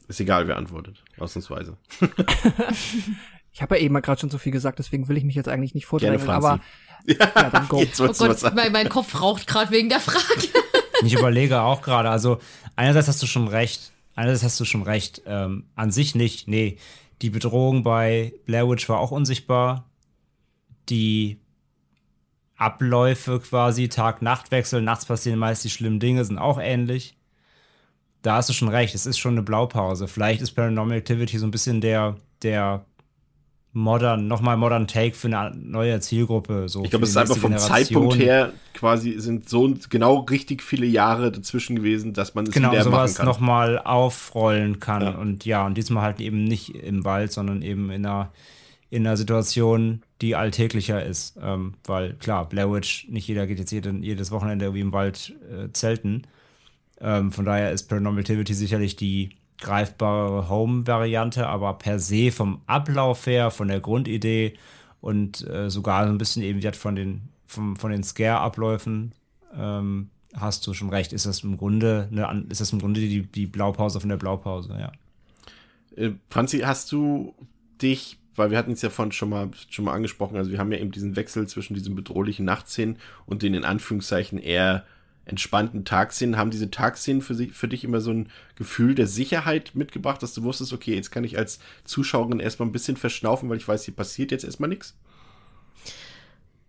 Ist 0.09 0.21
egal, 0.21 0.49
wer 0.49 0.57
antwortet. 0.57 1.05
Ausnahmsweise. 1.19 1.77
ich 3.53 3.61
habe 3.61 3.77
ja 3.77 3.83
eben 3.83 3.93
mal 3.93 4.01
gerade 4.01 4.21
schon 4.21 4.31
so 4.31 4.39
viel 4.39 4.53
gesagt, 4.53 4.79
deswegen 4.79 5.07
will 5.09 5.19
ich 5.19 5.25
mich 5.25 5.35
jetzt 5.35 5.49
eigentlich 5.49 5.75
nicht 5.75 5.85
vordrängen, 5.87 6.29
aber 6.29 6.61
ja, 7.07 7.17
ja, 7.35 7.51
dann 7.51 7.69
go. 7.69 7.79
Jetzt 7.81 8.01
oh 8.01 8.07
Gott, 8.07 8.55
mein, 8.55 8.73
mein 8.73 8.89
Kopf 8.89 9.21
raucht 9.21 9.47
gerade 9.47 9.71
wegen 9.71 9.91
der 9.91 10.01
Frage. 10.01 10.49
ich 11.05 11.13
überlege 11.13 11.61
auch 11.61 11.83
gerade, 11.83 12.09
also 12.09 12.41
einerseits 12.75 13.09
hast 13.09 13.23
du 13.23 13.27
schon 13.27 13.49
recht, 13.49 13.93
einerseits 14.15 14.45
hast 14.45 14.61
du 14.61 14.65
schon 14.65 14.83
recht, 14.83 15.23
ähm, 15.27 15.67
an 15.75 15.91
sich 15.91 16.15
nicht, 16.15 16.49
nee, 16.49 16.79
die 17.21 17.31
Bedrohung 17.31 17.83
bei 17.83 18.33
Blair 18.47 18.69
Witch 18.69 18.89
war 18.89 18.99
auch 18.99 19.11
unsichtbar. 19.11 19.91
Die 20.89 21.39
Abläufe 22.57 23.41
quasi, 23.41 23.89
Tag-Nacht-Wechsel, 23.89 24.81
nachts 24.81 25.05
passieren 25.05 25.39
meist 25.39 25.65
die 25.65 25.71
schlimmen 25.71 26.01
Dinge, 26.01 26.25
sind 26.25 26.39
auch 26.39 26.59
ähnlich. 26.59 27.18
Da 28.23 28.37
hast 28.37 28.49
du 28.49 28.53
schon 28.53 28.69
recht, 28.69 28.95
es 28.95 29.07
ist 29.07 29.19
schon 29.19 29.33
eine 29.33 29.43
Blaupause. 29.43 30.09
Vielleicht 30.09 30.43
ist 30.43 30.53
Paranormal 30.53 30.99
Activity 30.99 31.39
so 31.39 31.47
ein 31.47 31.51
bisschen 31.51 31.81
der, 31.81 32.17
der 32.43 32.85
modern, 33.73 34.29
nochmal 34.29 34.57
modern 34.57 34.87
Take 34.87 35.15
für 35.15 35.29
eine 35.29 35.57
neue 35.57 36.01
Zielgruppe. 36.01 36.69
So 36.69 36.83
ich 36.83 36.91
glaube, 36.91 37.05
es 37.05 37.11
ist 37.11 37.17
einfach 37.17 37.37
vom 37.37 37.53
Generation. 37.53 37.77
Zeitpunkt 37.77 38.19
her 38.19 38.53
quasi 38.75 39.19
sind 39.19 39.49
so 39.49 39.75
genau 39.89 40.21
richtig 40.21 40.63
viele 40.63 40.87
Jahre 40.87 41.33
dazwischen 41.33 41.77
gewesen, 41.77 42.13
dass 42.13 42.35
man 42.35 42.47
es 42.47 42.53
genau, 42.53 42.73
wieder 42.73 42.85
sowas 42.85 43.13
machen 43.13 43.17
kann. 43.17 43.27
nochmal 43.27 43.79
aufrollen 43.79 44.81
kann. 44.81 45.03
Ja. 45.03 45.11
Und 45.11 45.45
ja, 45.45 45.67
und 45.67 45.77
diesmal 45.77 46.03
halt 46.03 46.21
eben 46.21 46.45
nicht 46.45 46.75
im 46.75 47.05
Wald, 47.05 47.33
sondern 47.33 47.63
eben 47.63 47.91
in 47.91 48.07
einer, 48.07 48.33
in 48.91 49.07
einer 49.07 49.17
Situation, 49.17 50.03
die 50.23 50.35
alltäglicher 50.35 51.05
ist. 51.05 51.39
Ähm, 51.43 51.75
weil 51.85 52.15
klar, 52.15 52.49
Blair 52.49 52.73
Witch, 52.73 53.07
nicht 53.09 53.29
jeder 53.29 53.47
geht 53.47 53.59
jetzt 53.59 53.71
jeden, 53.71 54.03
jedes 54.03 54.31
Wochenende 54.31 54.67
irgendwie 54.67 54.83
im 54.83 54.93
Wald 54.93 55.35
äh, 55.51 55.73
zelten. 55.73 56.23
Ähm, 57.01 57.33
von 57.33 57.45
daher 57.45 57.73
ist 57.73 57.89
Paranormal 57.89 58.21
Activity 58.21 58.55
sicherlich 58.55 58.97
die 58.97 59.37
greifbare 59.61 60.49
Home-Variante, 60.49 61.47
aber 61.47 61.75
per 61.75 61.99
se 61.99 62.31
vom 62.33 62.61
Ablauf 62.67 63.27
her, 63.27 63.51
von 63.51 63.69
der 63.69 63.81
Grundidee 63.81 64.55
und 65.01 65.47
äh, 65.49 65.71
sogar 65.71 66.07
so 66.07 66.13
ein 66.13 66.19
bisschen 66.19 66.43
eben 66.43 66.61
von 66.75 66.97
den, 66.97 67.29
vom, 67.47 67.77
von 67.77 67.91
den 67.91 68.03
Scare-Abläufen 68.03 69.13
ähm, 69.57 70.11
hast 70.35 70.67
du 70.67 70.75
schon 70.75 70.91
recht. 70.91 71.13
Ist 71.13 71.27
das 71.27 71.43
im 71.43 71.57
Grunde, 71.57 72.09
eine, 72.11 72.45
ist 72.49 72.61
das 72.61 72.73
im 72.73 72.81
Grunde 72.81 73.01
die, 73.01 73.23
die 73.23 73.47
Blaupause 73.47 74.01
von 74.01 74.09
der 74.09 74.17
Blaupause, 74.17 74.77
ja. 74.79 74.93
Äh, 75.97 76.13
Franzi, 76.31 76.61
hast 76.61 76.93
du 76.93 77.35
dich, 77.83 78.19
weil 78.37 78.51
wir 78.51 78.59
hatten 78.59 78.73
es 78.73 78.83
ja 78.83 78.91
vorhin 78.91 79.13
schon 79.13 79.31
mal, 79.31 79.51
schon 79.71 79.85
mal 79.85 79.95
angesprochen, 79.95 80.37
also 80.37 80.51
wir 80.51 80.59
haben 80.59 80.73
ja 80.73 80.79
eben 80.79 80.93
diesen 80.93 81.17
Wechsel 81.17 81.47
zwischen 81.49 81.75
diesen 81.75 81.95
bedrohlichen 81.95 82.45
Nachtszenen 82.45 82.99
und 83.27 83.43
den 83.43 83.55
in 83.55 83.65
Anführungszeichen 83.65 84.39
eher 84.39 84.85
entspannten 85.29 85.85
Tagszenen, 85.85 86.37
haben 86.37 86.51
diese 86.51 86.71
Tagszenen 86.71 87.23
für, 87.23 87.35
für 87.35 87.69
dich 87.69 87.85
immer 87.85 88.01
so 88.01 88.13
ein 88.13 88.31
Gefühl 88.57 88.95
der 88.95 89.07
Sicherheit 89.07 89.75
mitgebracht, 89.75 90.23
dass 90.23 90.35
du 90.35 90.43
wusstest, 90.43 90.73
okay, 90.73 90.95
jetzt 90.95 91.11
kann 91.11 91.25
ich 91.25 91.39
als 91.39 91.59
Zuschauerin 91.85 92.41
erstmal 92.41 92.69
ein 92.69 92.73
bisschen 92.73 92.97
verschnaufen, 92.97 93.49
weil 93.49 93.59
ich 93.59 93.69
weiß, 93.69 93.85
hier 93.85 93.95
passiert 93.95 94.31
jetzt 94.31 94.45
erstmal 94.45 94.69
nichts? 94.69 94.95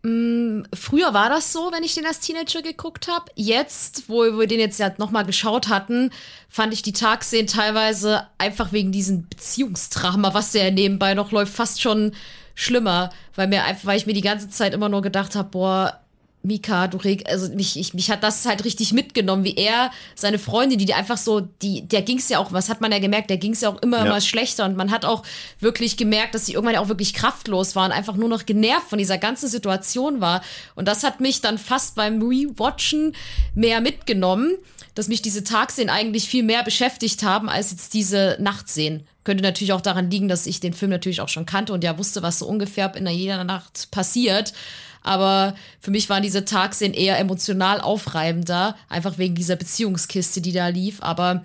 Mm, 0.02 0.62
früher 0.74 1.14
war 1.14 1.30
das 1.30 1.52
so, 1.52 1.72
wenn 1.74 1.84
ich 1.84 1.94
den 1.94 2.06
als 2.06 2.22
Teenager 2.22 2.62
geguckt 2.62 3.10
habe. 3.10 3.26
Jetzt, 3.36 4.08
wo 4.08 4.24
wir 4.24 4.48
den 4.48 4.60
jetzt 4.60 4.80
ja 4.80 4.94
nochmal 4.98 5.26
geschaut 5.26 5.68
hatten, 5.68 6.12
fand 6.48 6.74
ich 6.74 6.82
die 6.82 6.94
Tagszenen 6.94 7.48
teilweise 7.48 8.28
einfach 8.38 8.72
wegen 8.72 8.94
diesem 8.94 9.28
Beziehungsdrama, 9.28 10.34
was 10.34 10.54
der 10.54 10.72
nebenbei 10.72 11.16
noch 11.16 11.32
läuft, 11.32 11.54
fast 11.54 11.82
schon 11.82 12.14
schlimmer, 12.56 13.10
weil 13.36 13.48
mir 13.48 13.66
einfach, 13.66 13.88
weil 13.88 13.98
ich 13.98 14.06
mir 14.06 14.14
die 14.14 14.22
ganze 14.22 14.50
Zeit 14.50 14.74
immer 14.74 14.90
nur 14.90 15.02
gedacht 15.02 15.36
habe, 15.36 15.50
boah, 15.50 16.00
Mika, 16.42 16.88
du 16.88 16.98
reg, 16.98 17.28
also 17.28 17.54
mich, 17.54 17.78
ich, 17.78 17.94
mich 17.94 18.10
hat 18.10 18.24
das 18.24 18.46
halt 18.46 18.64
richtig 18.64 18.94
mitgenommen, 18.94 19.44
wie 19.44 19.56
er, 19.56 19.92
seine 20.16 20.40
Freundin, 20.40 20.80
die, 20.80 20.86
die 20.86 20.94
einfach 20.94 21.18
so, 21.18 21.42
die, 21.42 21.86
der 21.86 22.02
ging's 22.02 22.30
ja 22.30 22.40
auch, 22.40 22.54
was 22.54 22.70
hat 22.70 22.80
man 22.80 22.94
ja 22.94 23.00
gemerkt, 23.00 23.30
der 23.30 23.38
ging's 23.38 23.60
ja 23.60 23.70
auch 23.70 23.82
immer, 23.82 23.98
ja. 23.98 24.06
immer 24.06 24.22
schlechter 24.22 24.64
und 24.64 24.78
man 24.78 24.90
hat 24.90 25.04
auch 25.04 25.24
wirklich 25.60 25.98
gemerkt, 25.98 26.36
dass 26.36 26.46
sie 26.46 26.54
irgendwann 26.54 26.76
ja 26.76 26.82
auch 26.82 26.88
wirklich 26.88 27.14
kraftlos 27.14 27.76
war 27.76 27.86
und 27.86 27.92
einfach 27.92 28.16
nur 28.16 28.30
noch 28.30 28.46
genervt 28.46 28.90
von 28.90 28.98
dieser 28.98 29.18
ganzen 29.18 29.50
Situation 29.50 30.22
war. 30.22 30.42
Und 30.76 30.88
das 30.88 31.04
hat 31.04 31.20
mich 31.20 31.42
dann 31.42 31.58
fast 31.58 31.96
beim 31.96 32.22
Rewatchen 32.22 33.16
mehr 33.54 33.82
mitgenommen, 33.82 34.56
dass 34.96 35.10
mich 35.10 35.22
diese 35.22 35.44
Tagszenen 35.44 35.90
eigentlich 35.90 36.30
viel 36.30 36.44
mehr 36.44 36.64
beschäftigt 36.64 37.24
haben, 37.24 37.50
als 37.50 37.72
jetzt 37.72 37.94
diese 37.94 38.38
Nachtszenen. 38.40 39.06
Könnte 39.26 39.44
natürlich 39.44 39.74
auch 39.74 39.82
daran 39.82 40.10
liegen, 40.10 40.30
dass 40.30 40.46
ich 40.46 40.62
den 40.62 40.74
Film 40.74 40.92
natürlich 40.92 41.22
auch 41.22 41.30
schon 41.30 41.46
kannte 41.46 41.74
und 41.74 41.84
ja 41.84 41.98
wusste, 41.98 42.24
was 42.24 42.40
so 42.40 42.48
ungefähr 42.48 42.96
in 42.96 43.06
jeder 43.08 43.44
Nacht 43.44 43.92
passiert. 43.92 44.54
Aber 45.02 45.56
für 45.80 45.92
mich 45.92 46.10
waren 46.10 46.24
diese 46.24 46.46
Tagszenen 46.46 46.94
eher 46.94 47.20
emotional 47.20 47.82
aufreibender, 47.82 48.76
einfach 48.90 49.18
wegen 49.18 49.36
dieser 49.36 49.56
Beziehungskiste, 49.56 50.42
die 50.42 50.52
da 50.52 50.68
lief. 50.68 51.02
Aber 51.02 51.44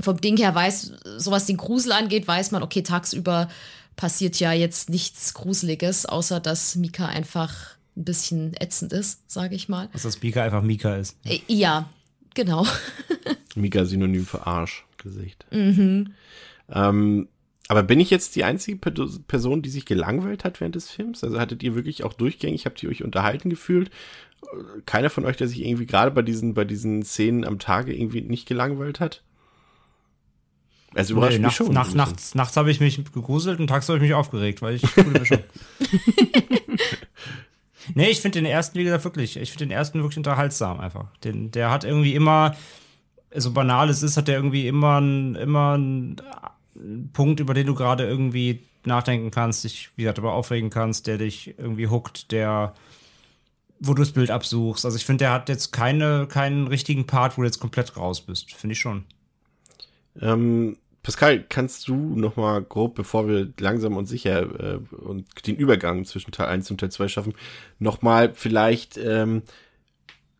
vom 0.00 0.20
Ding 0.20 0.36
her 0.36 0.54
weiß, 0.54 0.92
so 1.18 1.30
was 1.30 1.46
den 1.46 1.56
Grusel 1.56 1.92
angeht, 1.92 2.26
weiß 2.26 2.50
man, 2.50 2.62
okay, 2.62 2.82
tagsüber 2.82 3.48
passiert 3.96 4.38
ja 4.38 4.52
jetzt 4.52 4.90
nichts 4.90 5.34
Gruseliges, 5.34 6.06
außer 6.06 6.40
dass 6.40 6.76
Mika 6.76 7.06
einfach 7.06 7.76
ein 7.96 8.04
bisschen 8.04 8.54
ätzend 8.58 8.92
ist, 8.92 9.20
sage 9.30 9.54
ich 9.54 9.68
mal. 9.68 9.88
Also 9.92 10.08
dass 10.08 10.22
Mika 10.22 10.42
einfach 10.42 10.62
Mika 10.62 10.94
ist. 10.96 11.16
Äh, 11.24 11.40
ja, 11.48 11.88
genau. 12.34 12.64
Mika 13.56 13.84
Synonym 13.84 14.24
für 14.24 14.46
Arschgesicht. 14.46 15.44
Mhm. 15.50 16.14
Ähm, 16.70 17.28
aber 17.68 17.82
bin 17.82 18.00
ich 18.00 18.08
jetzt 18.08 18.34
die 18.34 18.44
einzige 18.44 18.78
Person, 18.78 19.60
die 19.60 19.68
sich 19.68 19.84
gelangweilt 19.84 20.44
hat 20.44 20.58
während 20.60 20.74
des 20.74 20.90
Films? 20.90 21.22
Also 21.22 21.38
hattet 21.38 21.62
ihr 21.62 21.74
wirklich 21.74 22.02
auch 22.02 22.14
durchgängig, 22.14 22.64
habt 22.64 22.82
ihr 22.82 22.88
euch 22.88 23.04
unterhalten 23.04 23.50
gefühlt? 23.50 23.90
Keiner 24.86 25.10
von 25.10 25.26
euch, 25.26 25.36
der 25.36 25.48
sich 25.48 25.62
irgendwie 25.64 25.84
gerade 25.84 26.10
bei 26.10 26.22
diesen, 26.22 26.54
bei 26.54 26.64
diesen 26.64 27.02
Szenen 27.02 27.44
am 27.44 27.58
Tage 27.58 27.94
irgendwie 27.94 28.22
nicht 28.22 28.48
gelangweilt 28.48 29.00
hat? 29.00 29.22
Also 30.94 31.12
überrascht 31.12 31.32
nee, 31.32 31.38
mich 31.38 31.42
nachts, 31.42 31.56
schon. 31.56 31.74
Nacht, 31.74 31.94
nachts, 31.94 32.34
nachts 32.34 32.56
habe 32.56 32.70
ich 32.70 32.80
mich 32.80 33.04
gegruselt 33.12 33.60
und 33.60 33.66
tags 33.66 33.86
habe 33.88 33.98
ich 33.98 34.02
mich 34.02 34.14
aufgeregt, 34.14 34.62
weil 34.62 34.76
ich 34.76 34.82
nee, 37.94 38.08
ich 38.08 38.22
finde 38.22 38.38
den 38.38 38.46
ersten, 38.46 38.78
wie 38.78 38.84
gesagt, 38.84 39.04
wirklich, 39.04 39.36
ich 39.36 39.50
finde 39.50 39.66
den 39.66 39.72
ersten 39.72 39.98
wirklich 39.98 40.16
unterhaltsam 40.16 40.80
einfach. 40.80 41.14
Den, 41.18 41.50
der 41.50 41.70
hat 41.70 41.84
irgendwie 41.84 42.14
immer, 42.14 42.56
so 43.34 43.52
banal 43.52 43.90
es 43.90 44.02
ist, 44.02 44.16
hat 44.16 44.28
der 44.28 44.36
irgendwie 44.36 44.66
immer, 44.66 44.96
immer 44.98 45.76
ein 45.76 46.16
Punkt, 47.12 47.40
über 47.40 47.54
den 47.54 47.66
du 47.66 47.74
gerade 47.74 48.06
irgendwie 48.06 48.60
nachdenken 48.84 49.30
kannst, 49.30 49.64
dich, 49.64 49.90
wie 49.96 50.02
gesagt, 50.02 50.18
aber 50.18 50.32
aufregen 50.32 50.70
kannst, 50.70 51.06
der 51.06 51.18
dich 51.18 51.58
irgendwie 51.58 51.88
huckt, 51.88 52.32
der, 52.32 52.74
wo 53.80 53.94
du 53.94 54.02
das 54.02 54.12
Bild 54.12 54.30
absuchst. 54.30 54.84
Also 54.84 54.96
ich 54.96 55.04
finde, 55.04 55.24
der 55.24 55.32
hat 55.32 55.48
jetzt 55.48 55.72
keine, 55.72 56.26
keinen 56.26 56.66
richtigen 56.66 57.06
Part, 57.06 57.36
wo 57.36 57.42
du 57.42 57.46
jetzt 57.46 57.60
komplett 57.60 57.96
raus 57.96 58.20
bist. 58.20 58.52
Finde 58.52 58.72
ich 58.72 58.80
schon. 58.80 59.04
Ähm, 60.20 60.76
Pascal, 61.02 61.44
kannst 61.48 61.88
du 61.88 61.94
noch 61.94 62.36
mal 62.36 62.62
grob, 62.62 62.94
bevor 62.94 63.28
wir 63.28 63.48
langsam 63.58 63.96
und 63.96 64.06
sicher 64.06 64.42
äh, 64.60 64.94
und 64.96 65.46
den 65.46 65.56
Übergang 65.56 66.04
zwischen 66.04 66.32
Teil 66.32 66.48
1 66.48 66.70
und 66.70 66.80
Teil 66.80 66.90
2 66.90 67.08
schaffen, 67.08 67.34
noch 67.78 68.02
mal 68.02 68.32
vielleicht 68.34 68.98
ähm, 68.98 69.42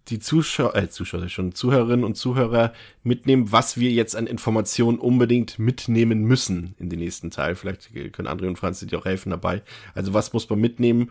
die 0.08 0.18
Zuschauer, 0.18 0.74
äh, 0.74 0.88
Zuschauer 0.88 1.28
schon, 1.28 1.52
Zuhörerinnen 1.52 2.04
und 2.04 2.16
Zuhörer 2.16 2.72
mitnehmen, 3.02 3.52
was 3.52 3.78
wir 3.78 3.90
jetzt 3.90 4.16
an 4.16 4.26
Informationen 4.26 4.98
unbedingt 4.98 5.58
mitnehmen 5.58 6.22
müssen 6.22 6.74
in 6.78 6.88
den 6.88 6.98
nächsten 6.98 7.30
Teil. 7.30 7.54
Vielleicht 7.54 7.92
können 8.12 8.28
André 8.28 8.46
und 8.46 8.58
Franz 8.58 8.80
dir 8.80 8.98
auch 8.98 9.04
helfen 9.04 9.30
dabei. 9.30 9.62
Also 9.94 10.14
was 10.14 10.32
muss 10.32 10.48
man 10.48 10.60
mitnehmen 10.60 11.10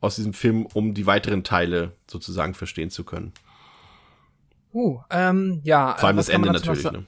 aus 0.00 0.16
diesem 0.16 0.32
Film, 0.32 0.66
um 0.66 0.94
die 0.94 1.06
weiteren 1.06 1.44
Teile 1.44 1.92
sozusagen 2.06 2.54
verstehen 2.54 2.90
zu 2.90 3.04
können? 3.04 3.32
Uh, 4.72 5.00
ähm, 5.10 5.60
ja. 5.64 5.96
Vor 5.98 6.08
allem 6.08 6.16
das 6.16 6.28
Ende 6.28 6.52
natürlich, 6.52 6.84
ne? 6.84 7.04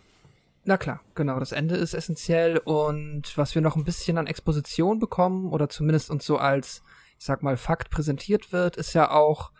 Na 0.64 0.76
klar, 0.76 1.00
genau, 1.16 1.40
das 1.40 1.50
Ende 1.50 1.74
ist 1.74 1.92
essentiell 1.92 2.58
und 2.58 3.36
was 3.36 3.56
wir 3.56 3.62
noch 3.62 3.74
ein 3.74 3.82
bisschen 3.82 4.16
an 4.16 4.28
Exposition 4.28 5.00
bekommen 5.00 5.50
oder 5.50 5.68
zumindest 5.68 6.08
uns 6.08 6.24
so 6.24 6.36
als, 6.36 6.82
ich 7.18 7.24
sag 7.24 7.42
mal, 7.42 7.56
Fakt 7.56 7.90
präsentiert 7.90 8.52
wird, 8.52 8.76
ist 8.76 8.92
ja 8.92 9.10
auch, 9.10 9.50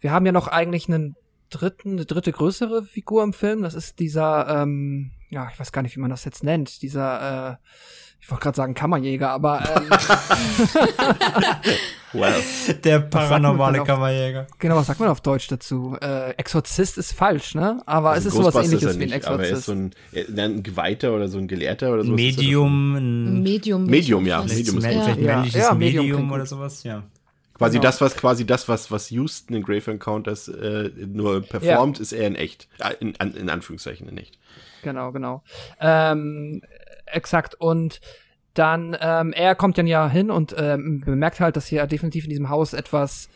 wir 0.00 0.10
haben 0.12 0.26
ja 0.26 0.32
noch 0.32 0.48
eigentlich 0.48 0.88
einen 0.88 1.16
dritten, 1.50 1.92
eine 1.92 2.06
dritte 2.06 2.32
größere 2.32 2.84
Figur 2.84 3.22
im 3.22 3.32
Film. 3.32 3.62
Das 3.62 3.74
ist 3.74 3.98
dieser, 3.98 4.62
ähm, 4.62 5.10
ja, 5.28 5.48
ich 5.52 5.60
weiß 5.60 5.72
gar 5.72 5.82
nicht, 5.82 5.96
wie 5.96 6.00
man 6.00 6.10
das 6.10 6.24
jetzt 6.24 6.42
nennt. 6.42 6.82
Dieser, 6.82 7.52
äh, 7.52 7.56
ich 8.20 8.30
wollte 8.30 8.42
gerade 8.44 8.56
sagen 8.56 8.74
Kammerjäger, 8.74 9.30
aber 9.30 9.62
ähm, 9.76 9.90
well. 12.12 12.34
der 12.84 13.00
paranormale 13.00 13.82
Kammerjäger. 13.82 14.46
Genau, 14.58 14.76
was 14.76 14.86
sagt 14.86 15.00
man 15.00 15.08
auf 15.08 15.20
Deutsch 15.20 15.48
dazu? 15.48 15.96
Äh, 16.00 16.32
Exorzist 16.32 16.98
ist 16.98 17.12
falsch, 17.12 17.54
ne? 17.54 17.82
Aber 17.86 18.10
also 18.10 18.28
es 18.28 18.34
ist 18.34 18.40
sowas 18.40 18.64
ähnliches 18.64 18.98
wie 18.98 19.04
ein 19.04 19.12
Exorzist. 19.12 19.28
Aber 19.28 19.46
er 19.46 19.56
ist 19.56 19.64
so 19.64 19.72
ein, 19.72 19.90
ein 20.38 20.62
Geweihter 20.62 21.14
oder 21.14 21.28
so 21.28 21.38
ein 21.38 21.48
Gelehrter 21.48 21.92
oder 21.92 22.04
so. 22.04 22.12
Medium. 22.12 22.94
Ein 22.94 23.42
Medium. 23.42 23.86
Medium, 23.86 24.26
ja. 24.26 24.42
Medium 24.42 24.78
ist 24.78 24.84
ja. 24.84 24.90
Vielleicht 24.90 25.20
männliches 25.20 25.62
ja, 25.62 25.74
Medium, 25.74 26.04
Medium 26.04 26.32
oder 26.32 26.46
sowas, 26.46 26.84
ja. 26.84 27.02
Quasi 27.60 27.76
genau. 27.76 27.82
das, 27.82 28.00
was 28.00 28.16
quasi 28.16 28.46
das, 28.46 28.68
was, 28.70 28.90
was 28.90 29.10
Houston 29.10 29.52
in 29.52 29.62
Grave 29.62 29.90
Encounters 29.90 30.48
äh, 30.48 30.90
nur 30.96 31.42
performt, 31.42 31.98
ja. 31.98 32.02
ist 32.02 32.12
er 32.12 32.26
in 32.26 32.34
echt. 32.34 32.68
In, 33.00 33.12
in 33.12 33.50
Anführungszeichen 33.50 34.08
in 34.08 34.16
echt. 34.16 34.38
Genau, 34.82 35.12
genau. 35.12 35.42
Ähm, 35.78 36.62
exakt. 37.04 37.56
Und 37.56 38.00
dann, 38.54 38.96
ähm, 38.98 39.34
er 39.34 39.54
kommt 39.56 39.76
dann 39.76 39.86
ja 39.86 40.08
hin 40.08 40.30
und 40.30 40.54
ähm, 40.56 41.02
bemerkt 41.04 41.38
halt, 41.40 41.54
dass 41.54 41.66
hier 41.66 41.86
definitiv 41.86 42.24
in 42.24 42.30
diesem 42.30 42.48
Haus 42.48 42.72
etwas 42.72 43.28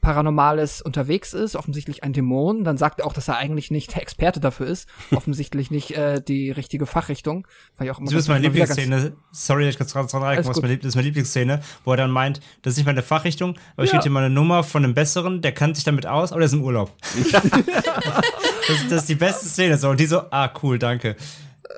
Paranormales 0.00 0.82
unterwegs 0.82 1.34
ist, 1.34 1.56
offensichtlich 1.56 2.04
ein 2.04 2.12
Dämon. 2.12 2.64
Dann 2.64 2.76
sagt 2.76 3.00
er 3.00 3.06
auch, 3.06 3.12
dass 3.12 3.28
er 3.28 3.36
eigentlich 3.36 3.70
nicht 3.70 3.94
der 3.94 4.02
Experte 4.02 4.40
dafür 4.40 4.66
ist, 4.66 4.88
offensichtlich 5.14 5.70
nicht 5.70 5.92
äh, 5.92 6.20
die 6.20 6.50
richtige 6.50 6.86
Fachrichtung. 6.86 7.46
Weil 7.76 7.86
ich 7.86 7.92
auch 7.92 7.98
immer 7.98 8.10
das 8.10 8.20
ist 8.20 8.28
meine 8.28 8.46
Lieblingsszene. 8.46 9.12
Sorry, 9.32 9.68
ich 9.68 9.78
kann 9.78 9.86
gerade 9.86 10.08
dran 10.08 10.22
reinkommen, 10.22 10.78
das 10.78 10.88
ist 10.88 10.94
meine 10.94 11.06
Lieblingsszene, 11.06 11.60
wo 11.84 11.92
er 11.92 11.96
dann 11.96 12.10
meint, 12.10 12.40
das 12.62 12.72
ist 12.72 12.78
nicht 12.78 12.86
meine 12.86 13.02
Fachrichtung, 13.02 13.56
aber 13.76 13.84
ich 13.84 13.90
ja. 13.90 13.98
gebe 13.98 14.04
dir 14.04 14.10
mal 14.10 14.24
eine 14.24 14.34
Nummer 14.34 14.62
von 14.62 14.84
einem 14.84 14.94
Besseren, 14.94 15.42
der 15.42 15.52
kann 15.52 15.74
sich 15.74 15.84
damit 15.84 16.06
aus, 16.06 16.32
aber 16.32 16.40
der 16.40 16.46
ist 16.46 16.52
im 16.52 16.62
Urlaub. 16.62 16.92
das, 17.32 18.88
das 18.88 19.00
ist 19.02 19.08
die 19.08 19.14
beste 19.14 19.46
Szene. 19.46 19.78
So, 19.78 19.90
und 19.90 20.00
die 20.00 20.06
so, 20.06 20.22
ah, 20.30 20.50
cool, 20.62 20.78
danke. 20.78 21.16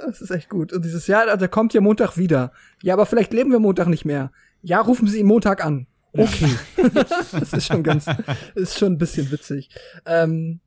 Das 0.06 0.20
ist 0.20 0.30
echt 0.30 0.48
gut. 0.48 0.72
Und 0.72 0.84
dieses 0.84 1.06
Jahr, 1.06 1.36
der 1.36 1.48
kommt 1.48 1.74
ja 1.74 1.80
Montag 1.80 2.16
wieder. 2.16 2.52
Ja, 2.82 2.94
aber 2.94 3.06
vielleicht 3.06 3.32
leben 3.32 3.50
wir 3.50 3.58
Montag 3.58 3.88
nicht 3.88 4.04
mehr. 4.04 4.30
Ja, 4.62 4.80
rufen 4.80 5.08
Sie 5.08 5.20
ihn 5.20 5.26
Montag 5.26 5.64
an. 5.64 5.86
Okay. 6.12 6.50
das 6.92 7.52
ist 7.52 7.66
schon 7.66 7.82
ganz, 7.82 8.06
ist 8.54 8.78
schon 8.78 8.94
ein 8.94 8.98
bisschen 8.98 9.30
witzig. 9.30 9.70
Ähm, 10.06 10.60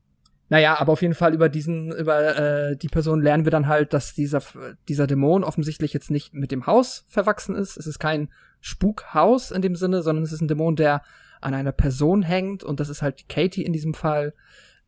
naja, 0.50 0.80
aber 0.80 0.94
auf 0.94 1.02
jeden 1.02 1.16
Fall 1.16 1.34
über 1.34 1.50
diesen, 1.50 1.92
über 1.92 2.38
äh, 2.38 2.78
die 2.78 2.88
Person 2.88 3.22
lernen 3.22 3.46
wir 3.46 3.52
dann 3.52 3.68
halt, 3.68 3.94
dass 3.94 4.14
dieser, 4.14 4.42
dieser 4.88 5.08
Dämon 5.08 5.44
offensichtlich 5.44 5.94
jetzt 5.94 6.12
nicht 6.12 6.34
mit 6.34 6.52
dem 6.52 6.68
Haus 6.68 7.06
verwachsen 7.08 7.56
ist. 7.56 7.78
Es 7.78 7.88
ist 7.88 8.00
kein 8.00 8.30
Spukhaus 8.62 9.52
in 9.52 9.62
dem 9.62 9.76
Sinne, 9.76 10.02
sondern 10.04 10.24
es 10.24 10.32
ist 10.32 10.42
ein 10.42 10.48
Dämon, 10.48 10.76
der 10.76 11.02
an 11.42 11.54
einer 11.54 11.72
Person 11.72 12.22
hängt 12.22 12.64
und 12.64 12.80
das 12.80 12.90
ist 12.90 13.02
halt 13.02 13.28
Katie 13.28 13.64
in 13.64 13.74
diesem 13.74 13.94
Fall. 13.94 14.34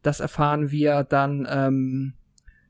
Das 0.02 0.20
erfahren 0.20 0.72
wir 0.72 1.04
dann, 1.04 1.48
ähm, 1.50 2.14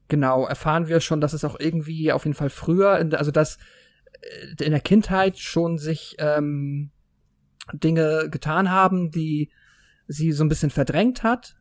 genau, 0.07 0.47
erfahren 0.47 0.87
wir 0.87 1.01
schon, 1.01 1.21
dass 1.21 1.33
es 1.33 1.43
auch 1.43 1.59
irgendwie 1.59 2.11
auf 2.11 2.25
jeden 2.25 2.35
Fall 2.35 2.49
früher, 2.49 2.97
in, 2.99 3.13
also 3.13 3.31
dass 3.31 3.57
äh, 4.21 4.63
in 4.63 4.71
der 4.71 4.79
Kindheit 4.79 5.37
schon 5.37 5.77
sich 5.77 6.15
ähm, 6.19 6.91
Dinge 7.73 8.29
getan 8.29 8.69
haben, 8.71 9.11
die 9.11 9.51
sie 10.07 10.31
so 10.31 10.43
ein 10.43 10.49
bisschen 10.49 10.69
verdrängt 10.69 11.23
hat. 11.23 11.55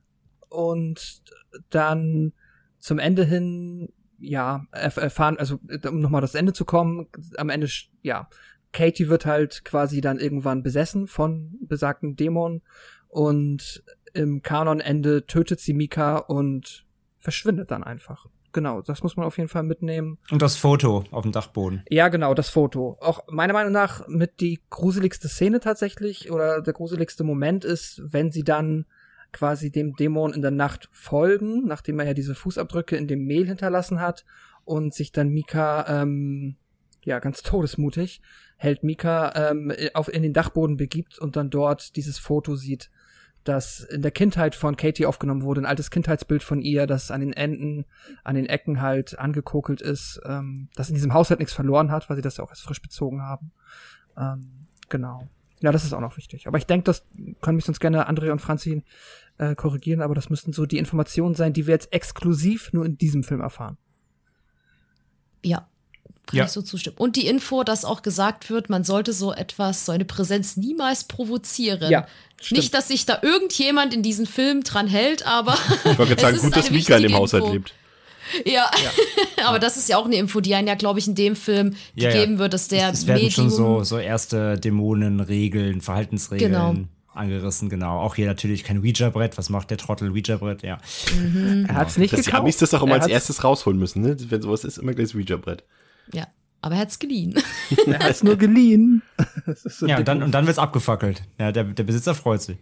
Und 0.49 1.23
dann 1.71 2.33
zum 2.79 2.99
Ende 2.99 3.25
hin 3.25 3.93
ja 4.19 4.67
erfahren, 4.73 5.39
also 5.39 5.59
um 5.87 6.01
nochmal 6.01 6.21
das 6.21 6.35
Ende 6.35 6.53
zu 6.53 6.65
kommen, 6.65 7.09
am 7.37 7.49
Ende 7.49 7.69
ja 8.03 8.29
Katie 8.73 9.09
wird 9.09 9.25
halt 9.25 9.65
quasi 9.65 10.01
dann 10.01 10.19
irgendwann 10.19 10.63
besessen 10.63 11.07
von 11.07 11.57
besagten 11.61 12.17
Dämon 12.17 12.63
und 13.09 13.85
im 14.13 14.43
Kanonende 14.43 15.27
tötet 15.27 15.61
sie 15.61 15.75
Mika 15.75 16.19
und 16.19 16.85
verschwindet 17.19 17.71
dann 17.71 17.85
einfach 17.85 18.27
genau, 18.55 18.81
das 18.81 19.03
muss 19.03 19.17
man 19.17 19.27
auf 19.27 19.37
jeden 19.37 19.51
Fall 19.51 19.65
mitnehmen. 19.65 20.19
Und 20.31 20.41
das 20.41 20.57
Foto 20.57 21.05
auf 21.11 21.23
dem 21.23 21.33
Dachboden. 21.33 21.85
Ja, 21.91 22.09
genau, 22.09 22.33
das 22.33 22.49
Foto. 22.49 22.97
Auch 23.01 23.25
meiner 23.29 23.53
Meinung 23.53 23.73
nach 23.73 24.09
mit 24.09 24.41
die 24.41 24.61
gruseligste 24.71 25.29
Szene 25.29 25.61
tatsächlich 25.61 26.31
oder 26.31 26.63
der 26.63 26.73
gruseligste 26.73 27.25
Moment 27.25 27.67
ist, 27.67 28.01
wenn 28.03 28.31
sie 28.31 28.45
dann 28.45 28.87
quasi 29.33 29.71
dem 29.71 29.95
Dämon 29.97 30.33
in 30.33 30.41
der 30.41 30.53
Nacht 30.53 30.89
folgen, 30.93 31.67
nachdem 31.67 31.99
er 31.99 32.07
ja 32.07 32.15
diese 32.15 32.35
Fußabdrücke 32.35 32.97
in 32.97 33.09
dem 33.09 33.27
Mehl 33.27 33.47
hinterlassen 33.47 34.01
hat 34.01 34.25
und 34.65 34.95
sich 34.95 35.13
dann 35.13 35.29
Mika 35.29 35.85
ähm, 36.03 36.57
ja, 37.05 37.19
ganz 37.19 37.43
todesmutig, 37.43 38.23
hält 38.57 38.83
Mika 38.83 39.51
ähm, 39.51 39.73
auf, 39.93 40.09
in 40.09 40.23
den 40.23 40.33
Dachboden 40.33 40.77
begibt 40.77 41.19
und 41.19 41.37
dann 41.37 41.51
dort 41.51 41.97
dieses 41.97 42.19
Foto 42.19 42.57
sieht, 42.57 42.91
das 43.45 43.81
in 43.81 44.03
der 44.03 44.11
Kindheit 44.11 44.55
von 44.55 44.77
Katie 44.77 45.07
aufgenommen 45.07 45.43
wurde, 45.43 45.61
ein 45.61 45.67
altes 45.67 45.91
Kindheitsbild 45.91 46.43
von 46.43 46.61
ihr, 46.61 46.87
das 46.87 47.11
an 47.11 47.21
den 47.21 47.33
Enden, 47.33 47.85
an 48.25 48.35
den 48.35 48.47
Ecken 48.47 48.81
halt 48.81 49.19
angekokelt 49.19 49.81
ist, 49.81 50.21
ähm, 50.25 50.69
das 50.75 50.89
in 50.89 50.95
diesem 50.95 51.13
Haushalt 51.13 51.41
nichts 51.41 51.55
verloren 51.55 51.91
hat, 51.91 52.09
weil 52.09 52.17
sie 52.17 52.23
das 52.23 52.39
ja 52.39 52.45
auch 52.45 52.51
erst 52.51 52.63
frisch 52.63 52.83
bezogen 52.83 53.23
haben. 53.23 53.53
Ähm, 54.17 54.67
genau. 54.89 55.29
Ja, 55.61 55.73
das 55.73 55.85
ist 55.85 55.93
auch 55.93 56.01
noch 56.01 56.17
wichtig. 56.17 56.47
Aber 56.47 56.59
ich 56.59 56.67
denke, 56.67 56.85
das 56.85 57.07
können 57.41 57.57
mich 57.57 57.65
sonst 57.65 57.81
gerne 57.81 58.09
André 58.09 58.31
und 58.33 58.41
Franzi 58.41 58.83
äh, 59.39 59.55
korrigieren, 59.55 60.03
aber 60.03 60.15
das 60.15 60.31
müssten 60.31 60.53
so 60.53 60.67
die 60.67 60.79
Informationen 60.79 61.35
sein, 61.35 61.53
die 61.53 61.67
wir 61.67 61.75
jetzt 61.75 61.93
exklusiv 61.93 62.73
nur 62.73 62.85
in 62.85 62.99
diesem 62.99 63.23
Film 63.23 63.41
erfahren. 63.41 63.79
Ja, 65.43 65.69
kann 66.27 66.39
ja. 66.39 66.45
ich 66.45 66.51
so 66.51 66.63
zustimmen. 66.63 66.97
Und 66.99 67.17
die 67.17 67.27
Info, 67.27 67.65
dass 67.65 67.85
auch 67.85 68.03
gesagt 68.03 68.51
wird, 68.51 68.71
man 68.71 68.85
sollte 68.85 69.13
so 69.13 69.33
etwas, 69.33 69.85
so 69.85 69.93
eine 69.93 70.05
Präsenz 70.05 70.57
niemals 70.57 71.05
provozieren. 71.05 71.91
Ja, 71.91 72.07
Nicht, 72.51 72.75
dass 72.75 72.89
sich 72.89 73.07
da 73.07 73.19
irgendjemand 73.23 73.93
in 73.95 74.03
diesem 74.03 74.27
Film 74.27 74.63
dran 74.63 74.87
hält, 74.87 75.27
aber. 75.27 75.57
Ich 75.85 75.99
wollte 75.99 76.17
sagen, 76.21 76.39
gut, 76.39 76.57
dass 76.57 76.71
Mika 76.71 76.97
in 76.97 77.05
dem 77.05 77.15
Haushalt 77.15 77.45
Info. 77.45 77.53
lebt. 77.55 77.75
Ja, 78.45 78.71
ja. 78.83 78.91
aber 79.47 79.59
das 79.59 79.77
ist 79.77 79.89
ja 79.89 79.99
auch 79.99 80.07
eine 80.07 80.17
Info, 80.17 80.41
die 80.41 80.55
einen 80.55 80.67
ja, 80.67 80.75
glaube 80.75 80.99
ich, 80.99 81.07
in 81.07 81.15
dem 81.15 81.37
Film 81.37 81.77
ja, 81.95 82.11
gegeben 82.11 82.39
wird, 82.39 82.55
dass 82.55 82.69
der 82.69 82.91
es, 82.91 83.01
es 83.01 83.07
werden 83.07 83.23
Medium 83.23 83.33
schon 83.33 83.51
so, 83.51 83.85
so 83.85 83.99
erste 83.99 84.59
Dämonenregeln, 84.59 85.83
Verhaltensregeln 85.83 86.53
genau. 86.53 86.75
angerissen, 87.13 87.69
genau. 87.69 88.01
Auch 88.01 88.15
hier 88.15 88.27
natürlich 88.27 88.65
kein 88.65 88.79
Ouija-Brett. 88.79 89.37
Was 89.37 89.51
macht 89.51 89.71
der 89.71 89.77
Trottel 89.77 90.11
Ouija-Brett? 90.11 90.63
Ja. 90.63 90.79
Mhm. 91.15 91.67
Er 91.69 91.75
hat 91.75 91.89
es 91.89 91.99
nicht 91.99 92.15
Dass 92.15 92.21
gekauft. 92.21 92.33
die 92.33 92.41
Amis 92.41 92.57
das 92.57 92.73
auch 92.73 92.83
immer 92.83 92.95
als 92.95 93.09
erstes 93.09 93.45
rausholen 93.45 93.79
müssen, 93.79 94.01
ne? 94.01 94.17
Wenn 94.19 94.41
sowas 94.41 94.65
ist, 94.65 94.79
immer 94.79 94.95
gleich 94.95 95.09
das 95.09 95.15
Ouija-Brett. 95.15 95.65
Ja. 96.13 96.27
Aber 96.61 96.77
er 96.77 96.81
hat 96.83 96.89
es 96.89 96.99
geliehen. 96.99 97.35
er 97.87 97.99
hat 97.99 98.11
es 98.11 98.23
nur 98.23 98.37
geliehen. 98.37 99.03
So 99.47 99.87
ja, 99.87 99.99
und 99.99 100.09
dann, 100.09 100.23
und 100.23 100.33
dann 100.33 100.47
wird's 100.47 100.59
abgefackelt. 100.59 101.23
Ja, 101.39 101.53
der, 101.53 101.65
der 101.65 101.85
Besitzer 101.85 102.15
freut 102.15 102.41
sich. 102.41 102.57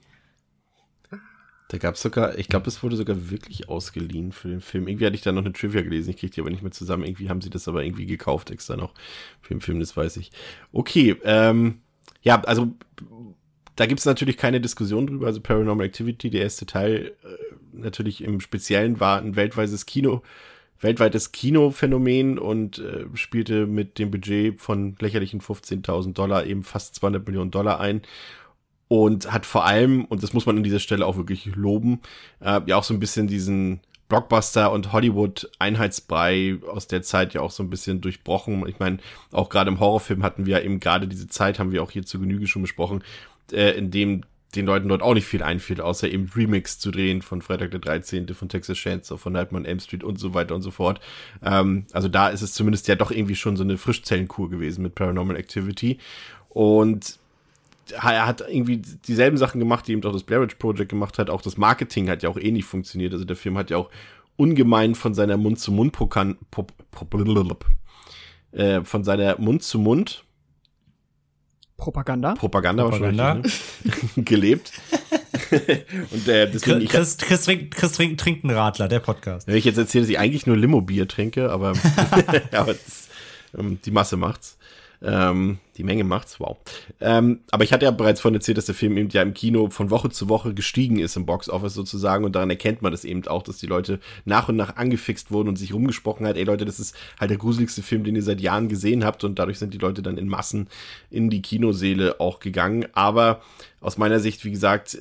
Da 1.69 1.79
gab 1.79 1.95
es 1.95 2.03
sogar, 2.03 2.37
ich 2.39 2.49
glaube, 2.49 2.67
es 2.67 2.83
wurde 2.83 2.97
sogar 2.97 3.31
wirklich 3.31 3.69
ausgeliehen 3.69 4.33
für 4.33 4.49
den 4.49 4.61
Film. 4.61 4.89
Irgendwie 4.89 5.07
hatte 5.07 5.15
ich 5.15 5.23
da 5.23 5.33
noch 5.33 5.45
eine 5.45 5.53
Trivia 5.53 5.81
gelesen, 5.81 6.11
ich 6.11 6.17
kriege 6.17 6.33
die 6.33 6.41
aber 6.41 6.51
nicht 6.51 6.63
mehr 6.63 6.73
zusammen. 6.73 7.05
Irgendwie 7.05 7.31
haben 7.31 7.41
sie 7.41 7.51
das 7.51 7.69
aber 7.69 7.85
irgendwie 7.85 8.05
gekauft 8.05 8.51
extra 8.51 8.77
noch 8.77 8.93
für 9.41 9.55
den 9.55 9.61
Film, 9.61 9.81
das 9.81 9.97
weiß 9.97 10.19
ich. 10.19 10.33
Okay, 10.73 11.17
ähm, 11.25 11.81
ja, 12.21 12.43
also 12.43 12.73
da 13.77 13.87
gibt 13.87 14.01
es 14.01 14.07
natürlich 14.07 14.37
keine 14.37 14.61
Diskussion 14.61 15.07
drüber. 15.07 15.27
Also 15.27 15.41
Paranormal 15.41 15.87
Activity, 15.87 16.29
der 16.29 16.43
erste 16.43 16.67
Teil, 16.67 17.15
äh, 17.25 17.55
natürlich 17.73 18.23
im 18.23 18.41
Speziellen 18.41 19.01
war 19.01 19.21
ein 19.21 19.37
weltweites 19.37 19.87
Kino, 19.87 20.23
weltweites 20.83 21.33
Kinophänomen 21.33 22.39
und 22.39 22.79
äh, 22.79 23.07
spielte 23.15 23.67
mit 23.67 23.99
dem 23.99 24.11
Budget 24.11 24.61
von 24.61 24.97
lächerlichen 25.01 25.41
15.000 25.41 26.13
Dollar 26.13 26.45
eben 26.45 26.63
fast 26.65 26.97
200 26.97 27.27
Millionen 27.27 27.51
Dollar 27.51 27.81
ein 27.81 28.03
und 28.89 29.33
hat 29.33 29.47
vor 29.47 29.65
allem, 29.65 30.05
und 30.05 30.23
das 30.23 30.35
muss 30.35 30.45
man 30.45 30.59
an 30.59 30.65
dieser 30.65 30.81
Stelle 30.81 31.07
auch 31.07 31.17
wirklich 31.17 31.47
loben, 31.55 32.01
äh, 32.41 32.61
ja 32.67 32.77
auch 32.77 32.85
so 32.85 32.93
ein 32.93 33.01
bisschen 33.01 33.27
diesen 33.27 33.81
Blockbuster 34.09 34.71
und 34.71 34.93
Hollywood 34.93 35.51
Einheitsbrei 35.59 36.59
aus 36.71 36.89
der 36.89 37.01
Zeit 37.01 37.33
ja 37.33 37.41
auch 37.41 37.51
so 37.51 37.63
ein 37.63 37.71
bisschen 37.71 38.03
durchbrochen. 38.03 38.67
Ich 38.69 38.79
meine, 38.79 38.99
auch 39.31 39.49
gerade 39.49 39.71
im 39.71 39.81
Horrorfilm 39.81 40.23
hatten 40.23 40.45
wir 40.45 40.59
ja 40.59 40.65
eben 40.65 40.81
gerade 40.81 41.09
diese 41.09 41.29
Zeit, 41.29 41.59
haben 41.59 41.73
wir 41.73 41.83
auch 41.83 41.91
hier 41.91 42.05
zu 42.05 42.21
Genüge 42.21 42.47
schon 42.47 42.61
besprochen, 42.61 43.03
äh, 43.53 43.71
in 43.71 43.91
dem 43.91 44.25
den 44.55 44.67
Leuten 44.67 44.89
dort 44.89 45.03
auch 45.03 45.15
nicht 45.15 45.27
viel 45.27 45.43
einfiel, 45.43 45.81
außer 45.81 46.11
eben 46.11 46.31
Remix 46.35 46.79
zu 46.79 46.91
drehen 46.91 47.23
von 47.23 47.41
Freitag 47.41 47.71
der 47.71 47.81
13., 47.81 48.29
von 48.35 48.49
Texas 48.49 48.77
Chainsaw, 48.77 49.19
von 49.19 49.33
Nightmare 49.33 49.63
on 49.63 49.67
Elm 49.67 49.81
Street 49.81 50.05
und 50.05 50.19
so 50.19 50.35
weiter 50.35 50.55
und 50.55 50.63
so 50.63 50.71
fort. 50.71 51.01
Ähm, 51.43 51.87
also 51.93 52.09
da 52.09 52.29
ist 52.29 52.43
es 52.43 52.53
zumindest 52.53 52.89
ja 52.89 52.95
doch 52.95 53.11
irgendwie 53.11 53.37
schon 53.37 53.57
so 53.57 53.65
eine 53.65 53.79
Frischzellenkur 53.79 54.51
gewesen 54.51 54.83
mit 54.83 54.95
Paranormal 54.95 55.37
Activity. 55.37 55.99
Und 56.51 57.19
er 57.91 58.27
hat 58.27 58.43
irgendwie 58.43 58.79
dieselben 58.79 59.37
Sachen 59.37 59.59
gemacht, 59.59 59.87
die 59.87 59.93
eben 59.93 60.05
auch 60.05 60.13
das 60.13 60.23
Blair 60.23 60.43
Witch 60.43 60.57
Project 60.57 60.91
gemacht 60.91 61.19
hat. 61.19 61.31
Auch 61.31 61.43
das 61.43 61.57
Marketing 61.57 62.09
hat 62.09 62.23
ja 62.23 62.29
auch 62.29 62.39
ähnlich 62.39 62.65
funktioniert. 62.65 63.13
Also 63.13 63.25
der 63.25 63.37
Film 63.37 63.57
hat 63.57 63.71
ja 63.71 63.79
auch 63.79 63.91
ungemein 64.37 64.95
von 64.95 65.15
seiner 65.15 65.37
Mund 65.37 65.59
zu 65.59 65.73
Mund 65.73 65.93
Pokan, 65.93 66.37
pop, 66.51 66.73
pop, 66.91 67.15
äh, 68.53 68.85
von 68.85 69.05
seiner 69.05 69.39
Mund 69.39 69.63
zu 69.63 69.79
Mund 69.79 70.25
Propaganda. 71.77 72.35
Propaganda, 72.35 72.85
Propaganda. 72.85 73.37
wahrscheinlich 73.43 74.17
ne? 74.17 74.23
gelebt. 74.25 74.73
und 76.11 76.29
äh, 76.29 76.51
deswegen, 76.51 76.87
Chris, 76.87 77.17
Chris, 77.19 77.45
trinkt, 77.45 77.75
Chris 77.75 77.93
trinkt, 77.93 78.21
trinkt 78.21 78.45
einen 78.45 78.57
Radler, 78.57 78.89
der 78.89 79.01
Podcast. 79.01 79.47
Wenn 79.47 79.57
ich 79.57 79.65
jetzt 79.65 79.79
erzähle, 79.79 80.05
dass 80.05 80.11
ich 80.11 80.19
eigentlich 80.19 80.47
nur 80.47 80.57
Limo-Bier 80.57 81.09
trinke, 81.09 81.51
aber, 81.51 81.73
aber 82.53 82.75
das, 82.75 83.09
ähm, 83.59 83.79
die 83.85 83.91
Masse 83.91 84.17
macht's. 84.17 84.57
Ähm, 85.05 85.59
die 85.77 85.83
Menge 85.83 86.05
macht's, 86.05 86.39
wow. 86.39 86.59
Ähm, 87.01 87.41
aber 87.51 87.65
ich 87.65 87.73
hatte 87.73 87.87
ja 87.87 87.91
bereits 87.91 88.21
vorhin 88.21 88.37
erzählt, 88.37 88.57
dass 88.57 88.67
der 88.67 88.75
Film 88.75 88.97
eben 88.97 89.09
ja 89.09 89.23
im 89.23 89.35
Kino 89.35 89.69
von 89.69 89.91
Woche 89.91 90.11
zu 90.11 90.29
Woche 90.29 90.55
gestiegen 90.55 91.01
ist 91.01 91.17
im 91.17 91.27
Boxoffice 91.27 91.75
sozusagen 91.75 92.25
und 92.25 92.37
daran 92.37 92.51
erkennt 92.51 92.83
man 92.83 92.93
das 92.93 93.05
eben 93.05 93.27
auch, 93.27 93.43
dass 93.43 93.59
die 93.59 93.67
Leute 93.67 93.99
nach 94.25 94.49
und 94.49 94.57
nach 94.57 94.77
angefixt 94.77 95.33
wurden 95.33 95.49
und 95.49 95.57
sich 95.57 95.75
rumgesprochen 95.75 96.27
hat, 96.27 96.37
ey 96.37 96.45
Leute, 96.45 96.65
das 96.65 96.79
ist 96.79 96.97
halt 97.19 97.31
der 97.31 97.39
gruseligste 97.39 97.83
Film, 97.83 98.05
den 98.05 98.15
ihr 98.15 98.23
seit 98.23 98.41
Jahren 98.41 98.69
gesehen 98.69 99.05
habt 99.05 99.25
und 99.25 99.41
dadurch 99.41 99.59
sind 99.59 99.75
die 99.75 99.79
Leute 99.79 100.03
dann 100.03 100.19
in 100.19 100.29
Massen 100.29 100.69
in 101.11 101.31
die 101.31 101.43
Kinoseele 101.43 102.21
auch 102.21 102.39
gegangen. 102.39 102.87
Aber 102.93 103.43
aus 103.81 103.99
meiner 103.99 104.21
Sicht, 104.21 104.45
wie 104.45 104.53
gesagt, 104.53 104.95
äh, 104.95 104.99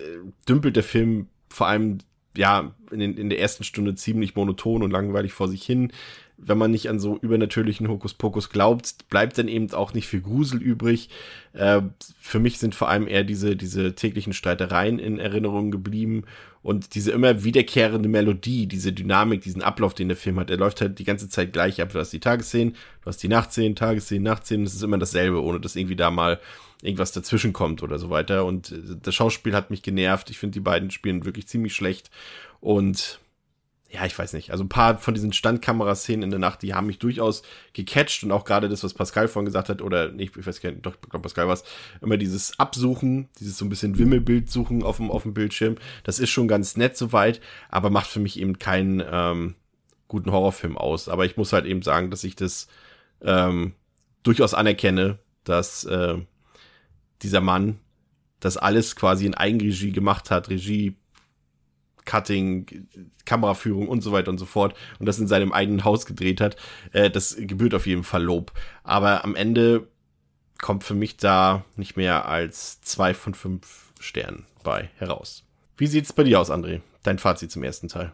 dümpelt 0.49 0.75
der 0.75 0.83
Film 0.83 1.27
vor 1.49 1.67
allem 1.67 1.99
ja, 2.35 2.73
in, 2.91 2.99
den, 2.99 3.17
in 3.17 3.29
der 3.29 3.39
ersten 3.39 3.63
Stunde 3.63 3.95
ziemlich 3.95 4.35
monoton 4.35 4.83
und 4.83 4.91
langweilig 4.91 5.33
vor 5.33 5.47
sich 5.47 5.63
hin 5.63 5.91
wenn 6.43 6.57
man 6.57 6.71
nicht 6.71 6.89
an 6.89 6.99
so 6.99 7.17
übernatürlichen 7.17 7.87
Hokuspokus 7.87 8.49
glaubt, 8.49 9.07
bleibt 9.09 9.37
dann 9.37 9.47
eben 9.47 9.71
auch 9.73 9.93
nicht 9.93 10.07
viel 10.07 10.21
Grusel 10.21 10.61
übrig. 10.61 11.09
Äh, 11.53 11.81
für 12.19 12.39
mich 12.39 12.57
sind 12.57 12.75
vor 12.75 12.89
allem 12.89 13.07
eher 13.07 13.23
diese, 13.23 13.55
diese 13.55 13.93
täglichen 13.95 14.33
Streitereien 14.33 14.99
in 14.99 15.19
Erinnerung 15.19 15.71
geblieben 15.71 16.23
und 16.63 16.95
diese 16.95 17.11
immer 17.11 17.43
wiederkehrende 17.43 18.09
Melodie, 18.09 18.67
diese 18.67 18.93
Dynamik, 18.93 19.41
diesen 19.41 19.61
Ablauf, 19.61 19.93
den 19.93 20.09
der 20.09 20.17
Film 20.17 20.39
hat. 20.39 20.49
Er 20.49 20.57
läuft 20.57 20.81
halt 20.81 20.99
die 20.99 21.03
ganze 21.03 21.29
Zeit 21.29 21.53
gleich 21.53 21.81
ab. 21.81 21.91
Du 21.93 21.99
hast 21.99 22.11
die 22.11 22.19
Tagesszenen, 22.19 22.73
du 22.73 23.05
hast 23.05 23.21
die 23.21 23.27
Nachtszenen, 23.27 23.75
Tagesszenen, 23.75 24.23
Nachtszenen. 24.23 24.65
Es 24.65 24.73
ist 24.73 24.83
immer 24.83 24.97
dasselbe, 24.97 25.41
ohne 25.41 25.59
dass 25.59 25.75
irgendwie 25.75 25.95
da 25.95 26.11
mal 26.11 26.39
irgendwas 26.81 27.11
dazwischen 27.11 27.53
kommt 27.53 27.83
oder 27.83 27.99
so 27.99 28.09
weiter. 28.09 28.45
Und 28.45 28.73
das 29.03 29.15
Schauspiel 29.15 29.53
hat 29.53 29.69
mich 29.69 29.81
genervt. 29.81 30.29
Ich 30.29 30.39
finde, 30.39 30.53
die 30.53 30.59
beiden 30.59 30.91
spielen 30.91 31.25
wirklich 31.25 31.47
ziemlich 31.47 31.75
schlecht. 31.75 32.11
Und 32.59 33.19
ja, 33.91 34.05
ich 34.05 34.17
weiß 34.17 34.33
nicht. 34.33 34.51
Also 34.51 34.63
ein 34.63 34.69
paar 34.69 34.97
von 34.97 35.13
diesen 35.13 35.33
Standkameraszenen 35.33 36.23
in 36.23 36.29
der 36.29 36.39
Nacht, 36.39 36.61
die 36.61 36.73
haben 36.73 36.87
mich 36.87 36.99
durchaus 36.99 37.43
gecatcht 37.73 38.23
und 38.23 38.31
auch 38.31 38.45
gerade 38.45 38.69
das, 38.69 38.83
was 38.85 38.93
Pascal 38.93 39.27
vorhin 39.27 39.45
gesagt 39.45 39.67
hat, 39.67 39.81
oder 39.81 40.11
nicht, 40.11 40.37
ich 40.37 40.47
weiß 40.47 40.61
gar 40.61 40.71
nicht, 40.71 40.85
doch, 40.85 40.95
ich 40.95 41.09
glaube 41.09 41.23
Pascal 41.23 41.47
war 41.47 41.55
es, 41.55 41.65
immer 42.01 42.17
dieses 42.17 42.57
Absuchen, 42.57 43.27
dieses 43.39 43.57
so 43.57 43.65
ein 43.65 43.69
bisschen 43.69 43.97
Wimmelbild 43.97 44.49
suchen 44.49 44.81
auf 44.81 44.97
dem, 44.97 45.11
auf 45.11 45.23
dem 45.23 45.33
Bildschirm, 45.33 45.75
das 46.03 46.19
ist 46.19 46.29
schon 46.29 46.47
ganz 46.47 46.77
nett 46.77 46.95
soweit, 46.95 47.41
aber 47.69 47.89
macht 47.89 48.07
für 48.07 48.21
mich 48.21 48.39
eben 48.39 48.59
keinen 48.59 49.03
ähm, 49.05 49.55
guten 50.07 50.31
Horrorfilm 50.31 50.77
aus. 50.77 51.09
Aber 51.09 51.25
ich 51.25 51.35
muss 51.35 51.51
halt 51.51 51.65
eben 51.65 51.81
sagen, 51.81 52.11
dass 52.11 52.23
ich 52.23 52.35
das 52.35 52.67
ähm, 53.21 53.73
durchaus 54.23 54.53
anerkenne, 54.53 55.19
dass 55.43 55.83
äh, 55.83 56.17
dieser 57.21 57.41
Mann 57.41 57.79
das 58.39 58.57
alles 58.57 58.95
quasi 58.95 59.25
in 59.25 59.35
Eigenregie 59.35 59.91
gemacht 59.91 60.31
hat, 60.31 60.49
Regie, 60.49 60.95
Cutting, 62.05 62.87
Kameraführung 63.25 63.87
und 63.87 64.01
so 64.01 64.11
weiter 64.11 64.31
und 64.31 64.37
so 64.37 64.45
fort 64.45 64.75
und 64.99 65.05
das 65.05 65.19
in 65.19 65.27
seinem 65.27 65.51
eigenen 65.51 65.83
Haus 65.83 66.05
gedreht 66.05 66.41
hat, 66.41 66.55
äh, 66.93 67.09
das 67.09 67.35
gebührt 67.37 67.73
auf 67.73 67.87
jeden 67.87 68.03
Fall 68.03 68.23
Lob. 68.23 68.51
Aber 68.83 69.23
am 69.23 69.35
Ende 69.35 69.87
kommt 70.59 70.83
für 70.83 70.93
mich 70.93 71.17
da 71.17 71.65
nicht 71.75 71.97
mehr 71.97 72.27
als 72.27 72.81
zwei 72.81 73.13
von 73.13 73.33
fünf 73.33 73.91
Sternen 73.99 74.45
bei 74.63 74.89
heraus. 74.97 75.43
Wie 75.77 75.87
sieht's 75.87 76.13
bei 76.13 76.23
dir 76.23 76.39
aus, 76.39 76.51
André? 76.51 76.81
Dein 77.03 77.17
Fazit 77.17 77.51
zum 77.51 77.63
ersten 77.63 77.87
Teil? 77.87 78.11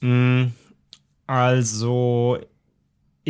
Mm, 0.00 0.46
also, 1.26 2.38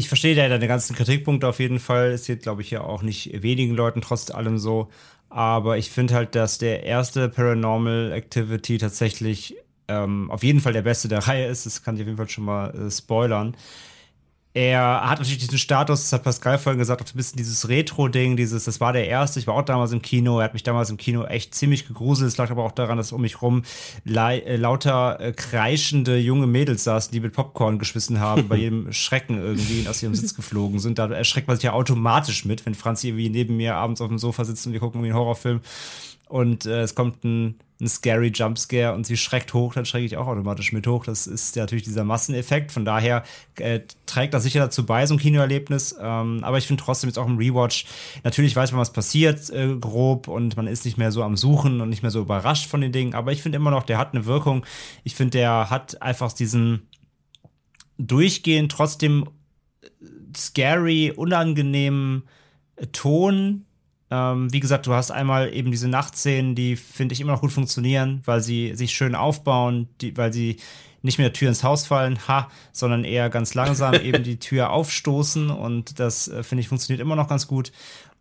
ich 0.00 0.08
verstehe 0.08 0.34
da 0.34 0.48
deine 0.48 0.66
ganzen 0.66 0.96
Kritikpunkte 0.96 1.46
auf 1.46 1.60
jeden 1.60 1.78
Fall. 1.78 2.10
Es 2.10 2.26
geht, 2.26 2.42
glaube 2.42 2.62
ich, 2.62 2.70
ja 2.70 2.80
auch 2.80 3.02
nicht 3.02 3.42
wenigen 3.42 3.74
Leuten 3.74 4.00
trotz 4.00 4.30
allem 4.30 4.58
so. 4.58 4.88
Aber 5.28 5.78
ich 5.78 5.90
finde 5.90 6.14
halt, 6.14 6.34
dass 6.34 6.58
der 6.58 6.82
erste 6.82 7.28
Paranormal 7.28 8.10
Activity 8.12 8.78
tatsächlich 8.78 9.56
ähm, 9.88 10.30
auf 10.30 10.42
jeden 10.42 10.60
Fall 10.60 10.72
der 10.72 10.82
beste 10.82 11.08
der 11.08 11.26
Reihe 11.28 11.46
ist. 11.46 11.66
Das 11.66 11.82
kann 11.82 11.96
ich 11.96 12.00
auf 12.02 12.06
jeden 12.06 12.16
Fall 12.16 12.28
schon 12.28 12.44
mal 12.44 12.70
äh, 12.74 12.90
spoilern. 12.90 13.54
Er 14.52 15.08
hat 15.08 15.20
natürlich 15.20 15.38
diesen 15.38 15.58
Status, 15.58 16.02
das 16.02 16.12
hat 16.12 16.24
Pascal 16.24 16.58
vorhin 16.58 16.80
gesagt, 16.80 17.00
auch 17.00 17.06
ein 17.06 17.16
bisschen 17.16 17.36
dieses 17.36 17.68
Retro-Ding, 17.68 18.36
dieses, 18.36 18.64
das 18.64 18.80
war 18.80 18.92
der 18.92 19.06
erste, 19.06 19.38
ich 19.38 19.46
war 19.46 19.54
auch 19.54 19.64
damals 19.64 19.92
im 19.92 20.02
Kino, 20.02 20.40
er 20.40 20.44
hat 20.46 20.54
mich 20.54 20.64
damals 20.64 20.90
im 20.90 20.96
Kino 20.96 21.24
echt 21.24 21.54
ziemlich 21.54 21.86
gegruselt. 21.86 22.26
Es 22.26 22.36
lag 22.36 22.50
aber 22.50 22.64
auch 22.64 22.72
daran, 22.72 22.96
dass 22.96 23.12
um 23.12 23.20
mich 23.20 23.42
rum 23.42 23.62
äh, 24.04 24.56
lauter 24.56 25.20
äh, 25.20 25.32
kreischende 25.32 26.18
junge 26.18 26.48
Mädels 26.48 26.82
saßen, 26.82 27.12
die 27.12 27.20
mit 27.20 27.32
Popcorn 27.32 27.78
geschmissen 27.78 28.18
haben, 28.18 28.48
bei 28.48 28.56
jedem 28.56 28.92
Schrecken 28.92 29.38
irgendwie 29.38 29.86
aus 29.86 30.02
ihrem 30.02 30.16
Sitz 30.16 30.34
geflogen 30.34 30.80
sind. 30.80 30.98
Da 30.98 31.08
erschreckt 31.08 31.46
man 31.46 31.56
sich 31.56 31.64
ja 31.64 31.72
automatisch 31.72 32.44
mit, 32.44 32.66
wenn 32.66 32.74
Franzi 32.74 33.08
irgendwie 33.08 33.28
neben 33.28 33.56
mir 33.56 33.76
abends 33.76 34.00
auf 34.00 34.08
dem 34.08 34.18
Sofa 34.18 34.44
sitzt 34.44 34.66
und 34.66 34.72
wir 34.72 34.80
gucken 34.80 34.98
irgendwie 34.98 35.12
einen 35.12 35.20
Horrorfilm. 35.20 35.60
Und 36.30 36.64
äh, 36.64 36.82
es 36.82 36.94
kommt 36.94 37.24
ein, 37.24 37.58
ein 37.80 37.88
scary 37.88 38.30
Jumpscare 38.32 38.94
und 38.94 39.04
sie 39.04 39.16
schreckt 39.16 39.52
hoch, 39.52 39.74
dann 39.74 39.84
schrecke 39.84 40.06
ich 40.06 40.16
auch 40.16 40.28
automatisch 40.28 40.72
mit 40.72 40.86
hoch. 40.86 41.04
Das 41.04 41.26
ist 41.26 41.56
ja 41.56 41.64
natürlich 41.64 41.82
dieser 41.82 42.04
Masseneffekt. 42.04 42.70
Von 42.70 42.84
daher 42.84 43.24
äh, 43.56 43.80
trägt 44.06 44.32
das 44.32 44.44
sicher 44.44 44.60
dazu 44.60 44.86
bei, 44.86 45.06
so 45.06 45.14
ein 45.14 45.18
Kinoerlebnis. 45.18 45.96
Ähm, 46.00 46.44
aber 46.44 46.58
ich 46.58 46.68
finde 46.68 46.84
trotzdem 46.84 47.08
jetzt 47.08 47.18
auch 47.18 47.26
im 47.26 47.36
Rewatch, 47.36 47.86
natürlich 48.22 48.54
weiß 48.54 48.70
man, 48.70 48.80
was 48.80 48.92
passiert, 48.92 49.50
äh, 49.50 49.74
grob, 49.74 50.28
und 50.28 50.56
man 50.56 50.68
ist 50.68 50.84
nicht 50.84 50.98
mehr 50.98 51.10
so 51.10 51.24
am 51.24 51.36
Suchen 51.36 51.80
und 51.80 51.88
nicht 51.88 52.02
mehr 52.02 52.12
so 52.12 52.20
überrascht 52.20 52.70
von 52.70 52.80
den 52.80 52.92
Dingen. 52.92 53.14
Aber 53.14 53.32
ich 53.32 53.42
finde 53.42 53.56
immer 53.56 53.72
noch, 53.72 53.82
der 53.82 53.98
hat 53.98 54.14
eine 54.14 54.24
Wirkung. 54.24 54.64
Ich 55.02 55.16
finde, 55.16 55.38
der 55.38 55.68
hat 55.68 56.00
einfach 56.00 56.32
diesen 56.32 56.86
durchgehend 57.98 58.70
trotzdem 58.70 59.28
scary, 60.36 61.12
unangenehmen 61.16 62.22
Ton, 62.92 63.66
ähm, 64.10 64.52
wie 64.52 64.60
gesagt, 64.60 64.86
du 64.86 64.92
hast 64.92 65.10
einmal 65.10 65.54
eben 65.54 65.70
diese 65.70 65.88
Nachtszenen, 65.88 66.54
die 66.54 66.76
finde 66.76 67.12
ich 67.12 67.20
immer 67.20 67.32
noch 67.32 67.40
gut 67.40 67.52
funktionieren, 67.52 68.22
weil 68.24 68.40
sie 68.40 68.74
sich 68.74 68.92
schön 68.92 69.14
aufbauen, 69.14 69.88
die, 70.00 70.16
weil 70.16 70.32
sie 70.32 70.56
nicht 71.02 71.18
mehr 71.18 71.32
Tür 71.32 71.48
ins 71.48 71.64
Haus 71.64 71.86
fallen, 71.86 72.18
ha, 72.28 72.48
sondern 72.72 73.04
eher 73.04 73.30
ganz 73.30 73.54
langsam 73.54 73.94
eben 74.02 74.22
die 74.22 74.38
Tür 74.38 74.70
aufstoßen 74.70 75.50
und 75.50 75.98
das 75.98 76.28
äh, 76.28 76.42
finde 76.42 76.60
ich 76.60 76.68
funktioniert 76.68 77.00
immer 77.00 77.16
noch 77.16 77.28
ganz 77.28 77.46
gut. 77.46 77.72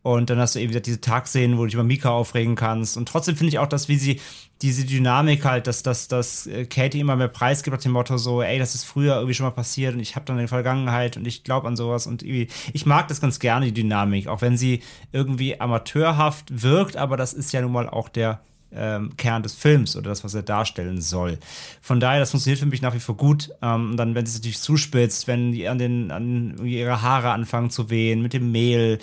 Und 0.02 0.30
dann 0.30 0.40
hast 0.40 0.56
du 0.56 0.60
eben 0.60 0.82
diese 0.82 1.02
Tagszenen, 1.02 1.58
wo 1.58 1.62
du 1.62 1.68
dich 1.68 1.74
über 1.74 1.84
Mika 1.84 2.10
aufregen 2.10 2.56
kannst. 2.56 2.96
Und 2.96 3.08
trotzdem 3.10 3.36
finde 3.36 3.50
ich 3.50 3.60
auch, 3.60 3.68
dass 3.68 3.90
wie 3.90 3.98
sie 3.98 4.22
diese 4.62 4.86
Dynamik 4.86 5.46
halt, 5.46 5.68
dass, 5.68 5.84
dass, 5.84 6.08
dass 6.08 6.48
äh, 6.48 6.66
Katie 6.66 7.00
immer 7.00 7.16
mehr 7.16 7.28
Preis 7.30 7.64
gibt 7.64 7.76
nach 7.76 7.82
dem 7.82 7.94
Motto 7.94 8.18
so, 8.18 8.42
ey, 8.42 8.60
das 8.60 8.76
ist 8.76 8.84
früher 8.84 9.16
irgendwie 9.16 9.34
schon 9.34 9.46
mal 9.46 9.52
passiert 9.52 9.94
und 9.94 10.02
ich 10.02 10.16
habe 10.16 10.26
dann 10.26 10.38
eine 10.38 10.48
Vergangenheit 10.48 11.16
und 11.16 11.26
ich 11.26 11.44
glaube 11.44 11.68
an 11.68 11.78
sowas 11.78 12.08
und 12.08 12.24
irgendwie, 12.24 12.50
ich 12.74 12.86
mag 12.86 13.08
das 13.08 13.22
ganz 13.22 13.40
gerne, 13.40 13.68
die 13.68 13.74
Dynamik, 13.74 14.28
auch 14.28 14.42
wenn 14.42 14.58
sie 14.58 14.82
irgendwie 15.14 15.60
amateurhaft 15.60 16.62
wirkt, 16.62 16.98
aber 16.98 17.16
das 17.16 17.34
ist 17.34 17.54
ja 17.54 17.62
nun 17.62 17.72
mal 17.72 17.88
auch 17.88 18.10
der 18.10 18.42
ähm, 18.74 19.16
Kern 19.18 19.44
des 19.44 19.56
Films 19.56 19.96
oder 19.96 20.10
das, 20.10 20.24
was 20.24 20.34
er 20.34 20.44
darstellen 20.44 21.02
soll. 21.02 21.40
Von 21.82 22.00
daher, 22.00 22.20
das 22.20 22.32
funktioniert 22.32 22.60
für 22.60 22.66
mich 22.66 22.82
nach 22.82 22.94
wie 22.94 23.00
vor 23.00 23.18
gut. 23.18 23.50
Ähm, 23.62 23.92
und 23.92 23.98
dann, 23.98 24.16
wenn 24.16 24.26
sie 24.26 24.32
es 24.32 24.38
natürlich 24.38 24.60
zuspitzt, 24.60 25.28
wenn 25.28 25.52
die 25.52 25.68
an 25.68 25.80
den, 25.80 26.12
an 26.12 26.66
ihre 26.66 27.02
Haare 27.02 27.32
anfangen 27.32 27.70
zu 27.70 27.90
wehen, 27.90 28.22
mit 28.22 28.34
dem 28.34 28.52
Mehl, 28.52 29.00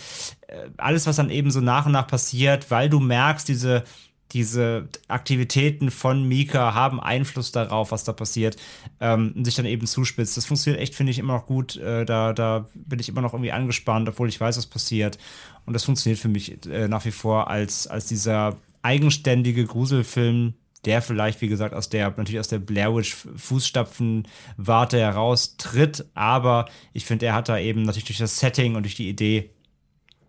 äh, 0.46 0.68
alles, 0.76 1.06
was 1.06 1.16
dann 1.16 1.30
eben 1.30 1.50
so 1.50 1.60
nach 1.60 1.86
und 1.86 1.92
nach 1.92 2.06
passiert, 2.06 2.70
weil 2.70 2.88
du 2.88 3.00
merkst, 3.00 3.48
diese, 3.48 3.84
diese 4.32 4.88
Aktivitäten 5.08 5.90
von 5.90 6.26
Mika 6.26 6.74
haben 6.74 7.00
Einfluss 7.00 7.52
darauf, 7.52 7.92
was 7.92 8.04
da 8.04 8.12
passiert, 8.12 8.56
ähm, 9.00 9.32
und 9.36 9.44
sich 9.44 9.54
dann 9.54 9.66
eben 9.66 9.86
zuspitzt. 9.86 10.36
Das 10.36 10.46
funktioniert 10.46 10.82
echt, 10.82 10.94
finde 10.94 11.12
ich, 11.12 11.18
immer 11.18 11.34
noch 11.34 11.46
gut. 11.46 11.76
Äh, 11.76 12.04
da, 12.04 12.32
da 12.32 12.68
bin 12.74 12.98
ich 12.98 13.08
immer 13.08 13.20
noch 13.20 13.34
irgendwie 13.34 13.52
angespannt, 13.52 14.08
obwohl 14.08 14.28
ich 14.28 14.40
weiß, 14.40 14.56
was 14.56 14.66
passiert. 14.66 15.18
Und 15.64 15.74
das 15.74 15.84
funktioniert 15.84 16.20
für 16.20 16.28
mich 16.28 16.66
äh, 16.66 16.88
nach 16.88 17.04
wie 17.04 17.12
vor 17.12 17.48
als, 17.48 17.86
als 17.86 18.06
dieser 18.06 18.56
eigenständige 18.86 19.64
Gruselfilm, 19.64 20.54
der 20.84 21.02
vielleicht, 21.02 21.40
wie 21.40 21.48
gesagt, 21.48 21.74
aus 21.74 21.88
der, 21.88 22.10
natürlich 22.10 22.38
aus 22.38 22.46
der 22.46 22.60
Blair 22.60 22.94
Witch 22.94 23.16
Fußstapfen-Warte 23.36 24.98
heraustritt. 24.98 26.06
Aber 26.14 26.66
ich 26.92 27.04
finde, 27.04 27.26
er 27.26 27.34
hat 27.34 27.48
da 27.48 27.58
eben 27.58 27.82
natürlich 27.82 28.04
durch 28.04 28.18
das 28.18 28.38
Setting 28.38 28.76
und 28.76 28.84
durch 28.84 28.94
die 28.94 29.08
Idee 29.08 29.50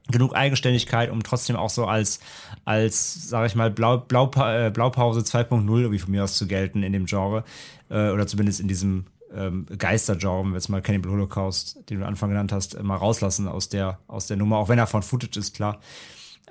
genug 0.09 0.35
Eigenständigkeit, 0.35 1.11
um 1.11 1.21
trotzdem 1.21 1.55
auch 1.55 1.69
so 1.69 1.85
als, 1.85 2.19
als 2.65 3.29
sage 3.29 3.45
ich 3.45 3.55
mal, 3.55 3.69
Blau, 3.69 3.97
Blau, 3.97 4.31
äh, 4.37 4.71
Blaupause 4.71 5.19
2.0 5.19 5.79
irgendwie 5.79 5.99
von 5.99 6.11
mir 6.11 6.23
aus 6.23 6.35
zu 6.35 6.47
gelten 6.47 6.81
in 6.81 6.93
dem 6.93 7.05
Genre. 7.05 7.43
Äh, 7.89 8.09
oder 8.09 8.25
zumindest 8.25 8.59
in 8.59 8.67
diesem 8.67 9.05
ähm, 9.35 9.67
Geister-Genre, 9.77 10.45
wenn 10.45 10.51
wir 10.51 10.57
jetzt 10.57 10.69
mal 10.69 10.81
Cannibal 10.81 11.11
Holocaust, 11.11 11.89
den 11.89 11.99
du 11.99 12.03
am 12.03 12.09
Anfang 12.09 12.29
genannt 12.29 12.51
hast, 12.51 12.81
mal 12.81 12.95
rauslassen 12.95 13.47
aus 13.47 13.69
der, 13.69 13.99
aus 14.07 14.25
der 14.25 14.37
Nummer, 14.37 14.57
auch 14.57 14.69
wenn 14.69 14.79
er 14.79 14.87
von 14.87 15.03
Footage 15.03 15.37
ist, 15.37 15.53
klar. 15.53 15.79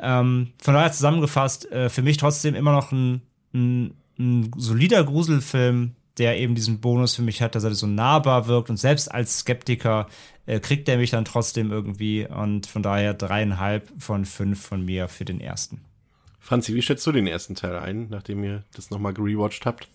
Ähm, 0.00 0.52
von 0.62 0.74
daher 0.74 0.92
zusammengefasst, 0.92 1.70
äh, 1.72 1.88
für 1.88 2.02
mich 2.02 2.16
trotzdem 2.16 2.54
immer 2.54 2.72
noch 2.72 2.92
ein, 2.92 3.22
ein, 3.54 3.94
ein 4.18 4.50
solider 4.56 5.04
Gruselfilm, 5.04 5.92
der 6.18 6.38
eben 6.38 6.54
diesen 6.54 6.80
Bonus 6.80 7.14
für 7.14 7.22
mich 7.22 7.42
hat, 7.42 7.54
dass 7.54 7.64
er 7.64 7.74
so 7.74 7.86
nahbar 7.86 8.46
wirkt 8.46 8.70
und 8.70 8.78
selbst 8.78 9.12
als 9.12 9.40
Skeptiker 9.40 10.06
äh, 10.46 10.60
kriegt 10.60 10.88
er 10.88 10.96
mich 10.96 11.10
dann 11.10 11.24
trotzdem 11.24 11.70
irgendwie 11.70 12.26
und 12.26 12.66
von 12.66 12.82
daher 12.82 13.14
dreieinhalb 13.14 13.90
von 13.98 14.24
fünf 14.24 14.64
von 14.64 14.84
mir 14.84 15.08
für 15.08 15.24
den 15.24 15.40
ersten. 15.40 15.82
Franzi, 16.40 16.74
wie 16.74 16.82
schätzt 16.82 17.06
du 17.06 17.12
den 17.12 17.26
ersten 17.26 17.54
Teil 17.54 17.76
ein, 17.76 18.08
nachdem 18.08 18.44
ihr 18.44 18.62
das 18.74 18.90
nochmal 18.90 19.12
gerewatcht 19.12 19.66
habt? 19.66 19.88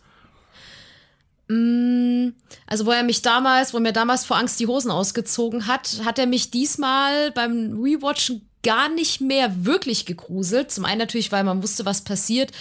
Mm, 1.47 2.33
also, 2.67 2.85
wo 2.85 2.91
er 2.91 3.03
mich 3.03 3.21
damals, 3.21 3.73
wo 3.73 3.77
er 3.77 3.81
mir 3.81 3.93
damals 3.93 4.25
vor 4.25 4.37
Angst 4.37 4.59
die 4.59 4.67
Hosen 4.67 4.91
ausgezogen 4.91 5.67
hat, 5.67 6.01
hat 6.05 6.19
er 6.19 6.27
mich 6.27 6.51
diesmal 6.51 7.31
beim 7.31 7.81
Rewatchen 7.81 8.41
gar 8.63 8.89
nicht 8.89 9.21
mehr 9.21 9.65
wirklich 9.65 10.05
gegruselt. 10.05 10.71
Zum 10.71 10.85
einen 10.85 10.99
natürlich, 10.99 11.31
weil 11.31 11.43
man 11.43 11.63
wusste, 11.63 11.85
was 11.85 12.03
passiert 12.03 12.51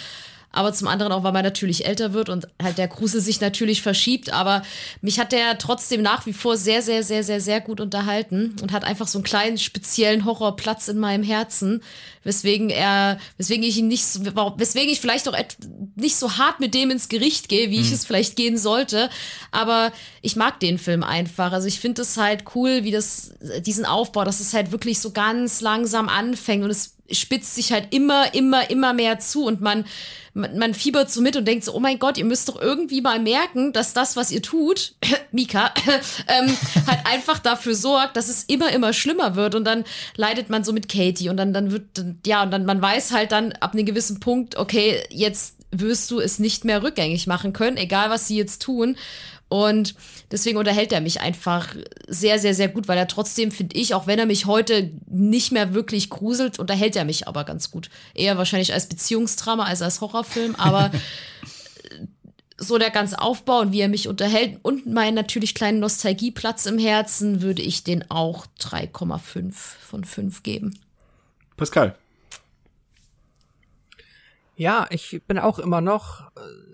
aber 0.51 0.73
zum 0.73 0.87
anderen 0.87 1.11
auch, 1.11 1.23
weil 1.23 1.31
man 1.31 1.43
natürlich 1.43 1.85
älter 1.85 2.13
wird 2.13 2.29
und 2.29 2.47
halt 2.61 2.77
der 2.77 2.87
Grusel 2.87 3.21
sich 3.21 3.39
natürlich 3.39 3.81
verschiebt. 3.81 4.33
Aber 4.33 4.63
mich 5.01 5.19
hat 5.19 5.31
der 5.31 5.57
trotzdem 5.57 6.01
nach 6.01 6.25
wie 6.25 6.33
vor 6.33 6.57
sehr, 6.57 6.81
sehr, 6.81 7.03
sehr, 7.03 7.23
sehr, 7.23 7.39
sehr 7.39 7.61
gut 7.61 7.79
unterhalten 7.79 8.55
und 8.61 8.71
hat 8.71 8.83
einfach 8.83 9.07
so 9.07 9.17
einen 9.17 9.23
kleinen 9.23 9.57
speziellen 9.57 10.25
Horrorplatz 10.25 10.89
in 10.89 10.99
meinem 10.99 11.23
Herzen, 11.23 11.81
weswegen 12.23 12.69
er, 12.69 13.17
weswegen 13.37 13.63
ich 13.63 13.77
ihn 13.77 13.87
nicht, 13.87 14.03
weswegen 14.57 14.91
ich 14.91 14.99
vielleicht 14.99 15.29
auch 15.29 15.37
nicht 15.95 16.17
so 16.17 16.37
hart 16.37 16.59
mit 16.59 16.73
dem 16.73 16.91
ins 16.91 17.07
Gericht 17.07 17.47
gehe, 17.47 17.71
wie 17.71 17.79
mhm. 17.79 17.85
ich 17.85 17.91
es 17.91 18.05
vielleicht 18.05 18.35
gehen 18.35 18.57
sollte. 18.57 19.09
Aber 19.51 19.91
ich 20.21 20.35
mag 20.35 20.59
den 20.59 20.77
Film 20.77 21.03
einfach. 21.03 21.53
Also 21.53 21.67
ich 21.67 21.79
finde 21.79 22.01
es 22.01 22.17
halt 22.17 22.43
cool, 22.55 22.83
wie 22.83 22.91
das, 22.91 23.31
diesen 23.65 23.85
Aufbau, 23.85 24.25
dass 24.25 24.41
es 24.41 24.53
halt 24.53 24.71
wirklich 24.71 24.99
so 24.99 25.11
ganz 25.11 25.61
langsam 25.61 26.09
anfängt 26.09 26.63
und 26.63 26.71
es 26.71 26.95
spitzt 27.09 27.55
sich 27.55 27.71
halt 27.71 27.93
immer, 27.93 28.33
immer, 28.33 28.69
immer 28.69 28.93
mehr 28.93 29.19
zu 29.19 29.45
und 29.45 29.61
man, 29.61 29.85
man, 30.33 30.57
man 30.57 30.73
fiebert 30.73 31.11
so 31.11 31.21
mit 31.21 31.35
und 31.35 31.45
denkt 31.45 31.65
so, 31.65 31.73
oh 31.73 31.79
mein 31.79 31.99
Gott, 31.99 32.17
ihr 32.17 32.25
müsst 32.25 32.49
doch 32.49 32.61
irgendwie 32.61 33.01
mal 33.01 33.19
merken, 33.19 33.73
dass 33.73 33.93
das, 33.93 34.15
was 34.15 34.31
ihr 34.31 34.41
tut, 34.41 34.93
Mika, 35.31 35.73
ähm, 36.27 36.55
halt 36.87 36.99
einfach 37.05 37.39
dafür 37.39 37.75
sorgt, 37.75 38.17
dass 38.17 38.29
es 38.29 38.43
immer, 38.43 38.71
immer 38.71 38.93
schlimmer 38.93 39.35
wird 39.35 39.55
und 39.55 39.65
dann 39.65 39.83
leidet 40.15 40.49
man 40.49 40.63
so 40.63 40.73
mit 40.73 40.89
Katie 40.89 41.29
und 41.29 41.37
dann, 41.37 41.53
dann 41.53 41.71
wird, 41.71 41.83
ja, 42.25 42.43
und 42.43 42.51
dann, 42.51 42.65
man 42.65 42.81
weiß 42.81 43.11
halt 43.11 43.31
dann 43.31 43.53
ab 43.53 43.73
einem 43.73 43.85
gewissen 43.85 44.19
Punkt, 44.19 44.57
okay, 44.57 45.03
jetzt 45.09 45.55
wirst 45.71 46.11
du 46.11 46.19
es 46.19 46.39
nicht 46.39 46.65
mehr 46.65 46.83
rückgängig 46.83 47.27
machen 47.27 47.53
können, 47.53 47.77
egal 47.77 48.09
was 48.09 48.27
sie 48.27 48.37
jetzt 48.37 48.61
tun. 48.61 48.97
Und 49.51 49.95
deswegen 50.31 50.57
unterhält 50.57 50.93
er 50.93 51.01
mich 51.01 51.19
einfach 51.19 51.75
sehr, 52.07 52.39
sehr, 52.39 52.53
sehr 52.53 52.69
gut, 52.69 52.87
weil 52.87 52.97
er 52.97 53.09
trotzdem, 53.09 53.51
finde 53.51 53.75
ich, 53.75 53.93
auch 53.93 54.07
wenn 54.07 54.17
er 54.17 54.25
mich 54.25 54.45
heute 54.45 54.91
nicht 55.07 55.51
mehr 55.51 55.73
wirklich 55.73 56.09
gruselt, 56.09 56.57
unterhält 56.57 56.95
er 56.95 57.03
mich 57.03 57.27
aber 57.27 57.43
ganz 57.43 57.69
gut. 57.69 57.89
Eher 58.13 58.37
wahrscheinlich 58.37 58.71
als 58.71 58.87
Beziehungsdrama 58.87 59.65
als 59.65 59.81
als 59.81 59.99
Horrorfilm, 59.99 60.55
aber 60.55 60.89
so 62.57 62.77
der 62.77 62.91
ganze 62.91 63.19
Aufbau 63.19 63.59
und 63.59 63.73
wie 63.73 63.81
er 63.81 63.89
mich 63.89 64.07
unterhält 64.07 64.57
und 64.61 64.85
meinen 64.85 65.15
natürlich 65.15 65.53
kleinen 65.53 65.81
Nostalgieplatz 65.81 66.65
im 66.65 66.79
Herzen, 66.79 67.41
würde 67.41 67.61
ich 67.61 67.83
den 67.83 68.09
auch 68.09 68.45
3,5 68.57 69.51
von 69.51 70.05
5 70.05 70.43
geben. 70.43 70.79
Pascal. 71.57 71.97
Ja, 74.55 74.87
ich 74.91 75.21
bin 75.27 75.37
auch 75.39 75.59
immer 75.59 75.81
noch 75.81 76.31
äh, 76.37 76.70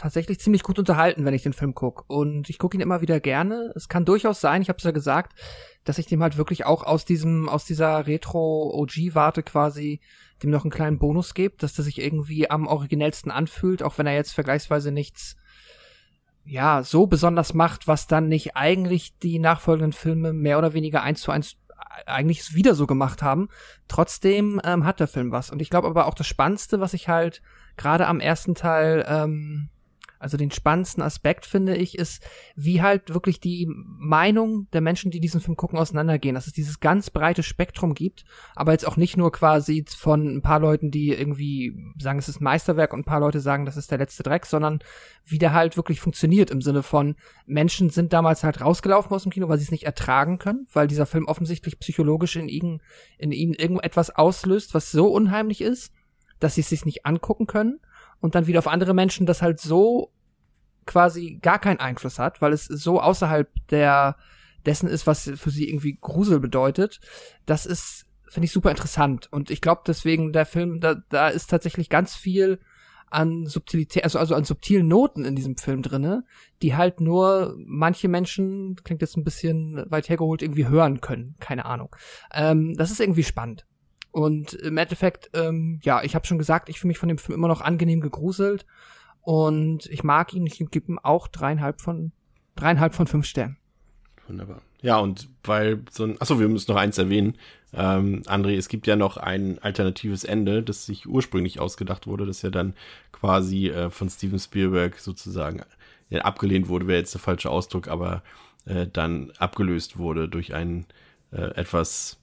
tatsächlich 0.00 0.40
ziemlich 0.40 0.62
gut 0.62 0.78
unterhalten, 0.78 1.26
wenn 1.26 1.34
ich 1.34 1.42
den 1.42 1.52
Film 1.52 1.74
gucke. 1.74 2.04
Und 2.06 2.48
ich 2.48 2.58
gucke 2.58 2.76
ihn 2.76 2.80
immer 2.80 3.02
wieder 3.02 3.20
gerne. 3.20 3.70
Es 3.76 3.88
kann 3.88 4.06
durchaus 4.06 4.40
sein, 4.40 4.62
ich 4.62 4.70
habe 4.70 4.78
es 4.78 4.84
ja 4.84 4.92
gesagt, 4.92 5.38
dass 5.84 5.98
ich 5.98 6.06
dem 6.06 6.22
halt 6.22 6.38
wirklich 6.38 6.64
auch 6.64 6.84
aus 6.84 7.04
diesem, 7.04 7.50
aus 7.50 7.66
dieser 7.66 8.06
Retro-OG-Warte 8.06 9.42
quasi 9.42 10.00
dem 10.42 10.50
noch 10.50 10.64
einen 10.64 10.70
kleinen 10.70 10.98
Bonus 10.98 11.34
gebe, 11.34 11.56
dass 11.58 11.74
der 11.74 11.84
sich 11.84 12.00
irgendwie 12.00 12.50
am 12.50 12.66
originellsten 12.66 13.30
anfühlt, 13.30 13.82
auch 13.82 13.98
wenn 13.98 14.06
er 14.06 14.14
jetzt 14.14 14.32
vergleichsweise 14.32 14.90
nichts 14.90 15.36
ja, 16.46 16.82
so 16.82 17.06
besonders 17.06 17.52
macht, 17.52 17.86
was 17.86 18.06
dann 18.06 18.26
nicht 18.26 18.56
eigentlich 18.56 19.18
die 19.18 19.38
nachfolgenden 19.38 19.92
Filme 19.92 20.32
mehr 20.32 20.56
oder 20.56 20.72
weniger 20.72 21.02
eins 21.02 21.20
zu 21.20 21.30
eins 21.30 21.56
eigentlich 22.06 22.54
wieder 22.54 22.74
so 22.74 22.86
gemacht 22.86 23.22
haben. 23.22 23.50
Trotzdem 23.86 24.62
ähm, 24.64 24.86
hat 24.86 24.98
der 24.98 25.08
Film 25.08 25.30
was. 25.30 25.50
Und 25.50 25.60
ich 25.60 25.68
glaube 25.68 25.88
aber 25.88 26.06
auch 26.06 26.14
das 26.14 26.26
Spannendste, 26.26 26.80
was 26.80 26.94
ich 26.94 27.08
halt 27.08 27.42
gerade 27.76 28.06
am 28.06 28.20
ersten 28.20 28.54
Teil 28.54 29.04
ähm, 29.06 29.68
also 30.20 30.36
den 30.36 30.50
spannendsten 30.50 31.02
Aspekt 31.02 31.46
finde 31.46 31.74
ich, 31.74 31.98
ist, 31.98 32.22
wie 32.54 32.82
halt 32.82 33.12
wirklich 33.14 33.40
die 33.40 33.66
Meinung 33.70 34.68
der 34.72 34.82
Menschen, 34.82 35.10
die 35.10 35.18
diesen 35.18 35.40
Film 35.40 35.56
gucken, 35.56 35.78
auseinandergehen. 35.78 36.34
Dass 36.34 36.46
es 36.46 36.52
dieses 36.52 36.78
ganz 36.78 37.08
breite 37.08 37.42
Spektrum 37.42 37.94
gibt, 37.94 38.24
aber 38.54 38.72
jetzt 38.72 38.86
auch 38.86 38.98
nicht 38.98 39.16
nur 39.16 39.32
quasi 39.32 39.82
von 39.88 40.36
ein 40.36 40.42
paar 40.42 40.60
Leuten, 40.60 40.90
die 40.90 41.08
irgendwie 41.08 41.74
sagen, 41.98 42.18
es 42.18 42.28
ist 42.28 42.42
Meisterwerk 42.42 42.92
und 42.92 43.00
ein 43.00 43.04
paar 43.04 43.20
Leute 43.20 43.40
sagen, 43.40 43.64
das 43.64 43.78
ist 43.78 43.90
der 43.90 43.98
letzte 43.98 44.22
Dreck, 44.22 44.44
sondern 44.44 44.80
wie 45.24 45.38
der 45.38 45.54
halt 45.54 45.78
wirklich 45.78 46.00
funktioniert 46.00 46.50
im 46.50 46.60
Sinne 46.60 46.82
von 46.82 47.16
Menschen 47.46 47.88
sind 47.88 48.12
damals 48.12 48.44
halt 48.44 48.60
rausgelaufen 48.60 49.12
aus 49.12 49.22
dem 49.22 49.32
Kino, 49.32 49.48
weil 49.48 49.56
sie 49.56 49.64
es 49.64 49.70
nicht 49.70 49.84
ertragen 49.84 50.38
können, 50.38 50.66
weil 50.70 50.86
dieser 50.86 51.06
Film 51.06 51.24
offensichtlich 51.24 51.78
psychologisch 51.80 52.36
in 52.36 52.48
ihnen, 52.48 52.82
in 53.16 53.32
ihnen 53.32 53.54
irgendetwas 53.54 54.10
auslöst, 54.10 54.74
was 54.74 54.92
so 54.92 55.06
unheimlich 55.06 55.62
ist, 55.62 55.94
dass 56.40 56.56
sie 56.56 56.60
es 56.60 56.68
sich 56.68 56.84
nicht 56.84 57.06
angucken 57.06 57.46
können 57.46 57.80
und 58.20 58.34
dann 58.34 58.46
wieder 58.46 58.58
auf 58.58 58.68
andere 58.68 58.94
Menschen 58.94 59.26
das 59.26 59.42
halt 59.42 59.60
so 59.60 60.12
quasi 60.86 61.38
gar 61.40 61.58
keinen 61.58 61.80
Einfluss 61.80 62.18
hat, 62.18 62.40
weil 62.40 62.52
es 62.52 62.64
so 62.64 63.00
außerhalb 63.00 63.48
der 63.68 64.16
dessen 64.66 64.88
ist, 64.88 65.06
was 65.06 65.30
für 65.36 65.50
sie 65.50 65.68
irgendwie 65.68 65.96
Grusel 66.00 66.40
bedeutet. 66.40 67.00
Das 67.46 67.66
ist 67.66 68.06
finde 68.30 68.44
ich 68.44 68.52
super 68.52 68.70
interessant. 68.70 69.28
Und 69.32 69.50
ich 69.50 69.60
glaube 69.60 69.82
deswegen, 69.86 70.32
der 70.32 70.46
Film, 70.46 70.80
da, 70.80 70.94
da 71.08 71.28
ist 71.28 71.50
tatsächlich 71.50 71.88
ganz 71.88 72.14
viel 72.14 72.60
an 73.10 73.44
Subtilität, 73.46 74.04
also, 74.04 74.20
also 74.20 74.36
an 74.36 74.44
subtilen 74.44 74.86
Noten 74.86 75.24
in 75.24 75.34
diesem 75.34 75.56
Film 75.56 75.82
drinne, 75.82 76.24
die 76.62 76.76
halt 76.76 77.00
nur 77.00 77.56
manche 77.58 78.06
Menschen, 78.06 78.76
klingt 78.84 79.02
jetzt 79.02 79.16
ein 79.16 79.24
bisschen 79.24 79.84
weit 79.90 80.08
hergeholt, 80.08 80.42
irgendwie 80.42 80.68
hören 80.68 81.00
können. 81.00 81.34
Keine 81.40 81.64
Ahnung. 81.64 81.94
Ähm, 82.32 82.74
das 82.74 82.92
ist 82.92 83.00
irgendwie 83.00 83.24
spannend. 83.24 83.66
Und 84.12 84.54
im 84.54 84.76
Endeffekt, 84.76 85.30
ähm, 85.34 85.80
ja, 85.82 86.02
ich 86.02 86.14
habe 86.14 86.26
schon 86.26 86.38
gesagt, 86.38 86.68
ich 86.68 86.80
fühle 86.80 86.88
mich 86.88 86.98
von 86.98 87.08
dem 87.08 87.18
Film 87.18 87.38
immer 87.38 87.48
noch 87.48 87.60
angenehm 87.60 88.00
gegruselt. 88.00 88.66
Und 89.22 89.86
ich 89.86 90.02
mag 90.02 90.32
ihn, 90.34 90.46
ich 90.46 90.58
gebe 90.58 90.92
ihm 90.92 90.98
auch 90.98 91.28
dreieinhalb 91.28 91.80
von, 91.80 92.12
dreieinhalb 92.56 92.94
von 92.94 93.06
fünf 93.06 93.26
Sternen. 93.26 93.56
Wunderbar. 94.26 94.62
Ja, 94.82 94.98
und 94.98 95.28
weil 95.44 95.82
so 95.90 96.04
ein, 96.04 96.20
achso, 96.20 96.40
wir 96.40 96.48
müssen 96.48 96.70
noch 96.70 96.78
eins 96.78 96.96
erwähnen. 96.98 97.36
Ähm, 97.72 98.22
André, 98.26 98.56
es 98.56 98.68
gibt 98.68 98.86
ja 98.86 98.96
noch 98.96 99.16
ein 99.16 99.58
alternatives 99.58 100.24
Ende, 100.24 100.62
das 100.62 100.86
sich 100.86 101.06
ursprünglich 101.06 101.60
ausgedacht 101.60 102.06
wurde, 102.06 102.26
das 102.26 102.42
ja 102.42 102.50
dann 102.50 102.74
quasi 103.12 103.68
äh, 103.68 103.90
von 103.90 104.08
Steven 104.08 104.38
Spielberg 104.38 104.98
sozusagen 104.98 105.62
ja, 106.08 106.22
abgelehnt 106.22 106.68
wurde, 106.68 106.86
wäre 106.86 106.98
jetzt 106.98 107.14
der 107.14 107.20
falsche 107.20 107.50
Ausdruck, 107.50 107.88
aber 107.88 108.22
äh, 108.64 108.86
dann 108.90 109.32
abgelöst 109.38 109.98
wurde 109.98 110.28
durch 110.28 110.54
ein 110.54 110.86
äh, 111.32 111.54
etwas, 111.54 112.18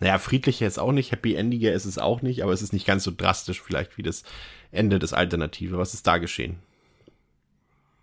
naja, 0.00 0.18
friedlicher 0.18 0.66
ist 0.66 0.78
auch 0.78 0.92
nicht, 0.92 1.12
happy 1.12 1.34
endiger 1.34 1.72
ist 1.72 1.84
es 1.84 1.98
auch 1.98 2.22
nicht, 2.22 2.42
aber 2.42 2.52
es 2.52 2.62
ist 2.62 2.72
nicht 2.72 2.86
ganz 2.86 3.04
so 3.04 3.12
drastisch 3.16 3.60
vielleicht 3.60 3.98
wie 3.98 4.02
das 4.02 4.24
Ende 4.72 4.98
des 4.98 5.12
Alternative. 5.12 5.78
Was 5.78 5.94
ist 5.94 6.06
da 6.06 6.18
geschehen? 6.18 6.56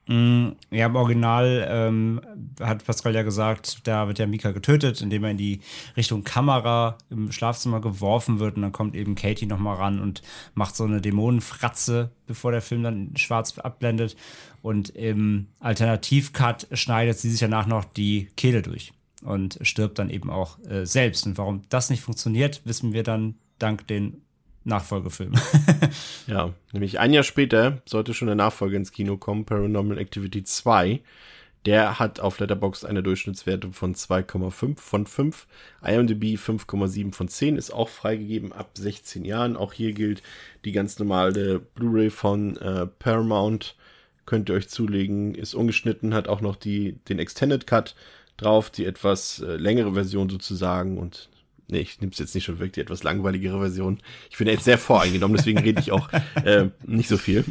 Mm, 0.07 0.51
ja, 0.71 0.85
im 0.85 0.95
Original 0.95 1.67
ähm, 1.69 2.21
hat 2.61 2.85
Pascal 2.85 3.13
ja 3.13 3.23
gesagt, 3.23 3.85
da 3.87 4.07
wird 4.07 4.19
ja 4.19 4.25
Mika 4.25 4.51
getötet, 4.51 5.01
indem 5.01 5.25
er 5.25 5.31
in 5.31 5.37
die 5.37 5.59
Richtung 5.97 6.23
Kamera 6.23 6.97
im 7.09 7.31
Schlafzimmer 7.31 7.81
geworfen 7.81 8.39
wird 8.39 8.55
und 8.55 8.61
dann 8.61 8.71
kommt 8.71 8.95
eben 8.95 9.15
Katie 9.15 9.47
nochmal 9.47 9.75
ran 9.75 9.99
und 9.99 10.21
macht 10.53 10.77
so 10.77 10.85
eine 10.85 11.01
Dämonenfratze, 11.01 12.11
bevor 12.25 12.51
der 12.51 12.61
Film 12.61 12.83
dann 12.83 13.17
schwarz 13.17 13.57
abblendet. 13.57 14.15
Und 14.61 14.89
im 14.89 15.47
Alternativcut 15.59 16.67
schneidet 16.71 17.17
sie 17.17 17.29
sich 17.29 17.41
danach 17.41 17.67
noch 17.67 17.83
die 17.83 18.29
Kehle 18.37 18.61
durch 18.61 18.93
und 19.23 19.59
stirbt 19.61 19.99
dann 19.99 20.09
eben 20.09 20.29
auch 20.29 20.59
äh, 20.67 20.85
selbst. 20.85 21.25
Und 21.25 21.37
warum 21.37 21.61
das 21.69 21.89
nicht 21.89 22.01
funktioniert, 22.01 22.61
wissen 22.65 22.93
wir 22.93 23.03
dann 23.03 23.35
dank 23.59 23.87
den 23.87 24.21
Nachfolgefilm. 24.63 25.33
ja, 26.27 26.53
nämlich 26.73 26.99
ein 26.99 27.13
Jahr 27.13 27.23
später 27.23 27.81
sollte 27.85 28.13
schon 28.13 28.27
der 28.27 28.35
Nachfolger 28.35 28.77
ins 28.77 28.91
Kino 28.91 29.17
kommen, 29.17 29.45
Paranormal 29.45 29.97
Activity 29.97 30.43
2. 30.43 31.01
Der 31.65 31.99
hat 31.99 32.19
auf 32.19 32.39
Letterboxd 32.39 32.85
eine 32.85 33.03
Durchschnittswertung 33.03 33.73
von 33.73 33.95
2,5 33.95 34.77
von 34.77 35.05
5. 35.05 35.47
IMDb 35.85 36.37
5,7 36.37 37.13
von 37.13 37.27
10 37.27 37.57
ist 37.57 37.71
auch 37.71 37.89
freigegeben 37.89 38.53
ab 38.53 38.71
16 38.75 39.25
Jahren. 39.25 39.57
Auch 39.57 39.73
hier 39.73 39.93
gilt 39.93 40.21
die 40.63 40.71
ganz 40.71 40.99
normale 40.99 41.59
Blu-ray 41.59 42.09
von 42.09 42.55
äh, 42.57 42.87
Paramount. 42.87 43.75
Könnt 44.25 44.49
ihr 44.49 44.55
euch 44.55 44.69
zulegen. 44.69 45.35
Ist 45.35 45.55
ungeschnitten, 45.55 46.13
hat 46.13 46.27
auch 46.27 46.41
noch 46.41 46.55
die, 46.55 46.99
den 47.09 47.19
Extended 47.19 47.67
Cut 47.67 47.95
drauf, 48.37 48.69
die 48.69 48.85
etwas 48.85 49.39
äh, 49.39 49.55
längere 49.55 49.93
Version 49.93 50.29
sozusagen 50.29 50.97
und 50.97 51.29
nee, 51.67 51.79
ich 51.79 51.99
nehme 51.99 52.11
es 52.11 52.19
jetzt 52.19 52.33
nicht 52.35 52.45
schon 52.45 52.59
wirklich 52.59 52.73
die 52.73 52.81
etwas 52.81 53.03
langweiligere 53.03 53.59
Version. 53.59 53.99
Ich 54.29 54.37
bin 54.37 54.47
jetzt 54.47 54.63
sehr 54.63 54.77
voreingenommen, 54.77 55.37
deswegen 55.37 55.59
rede 55.59 55.81
ich 55.81 55.91
auch 55.91 56.09
äh, 56.43 56.69
nicht 56.85 57.09
so 57.09 57.17
viel. 57.17 57.43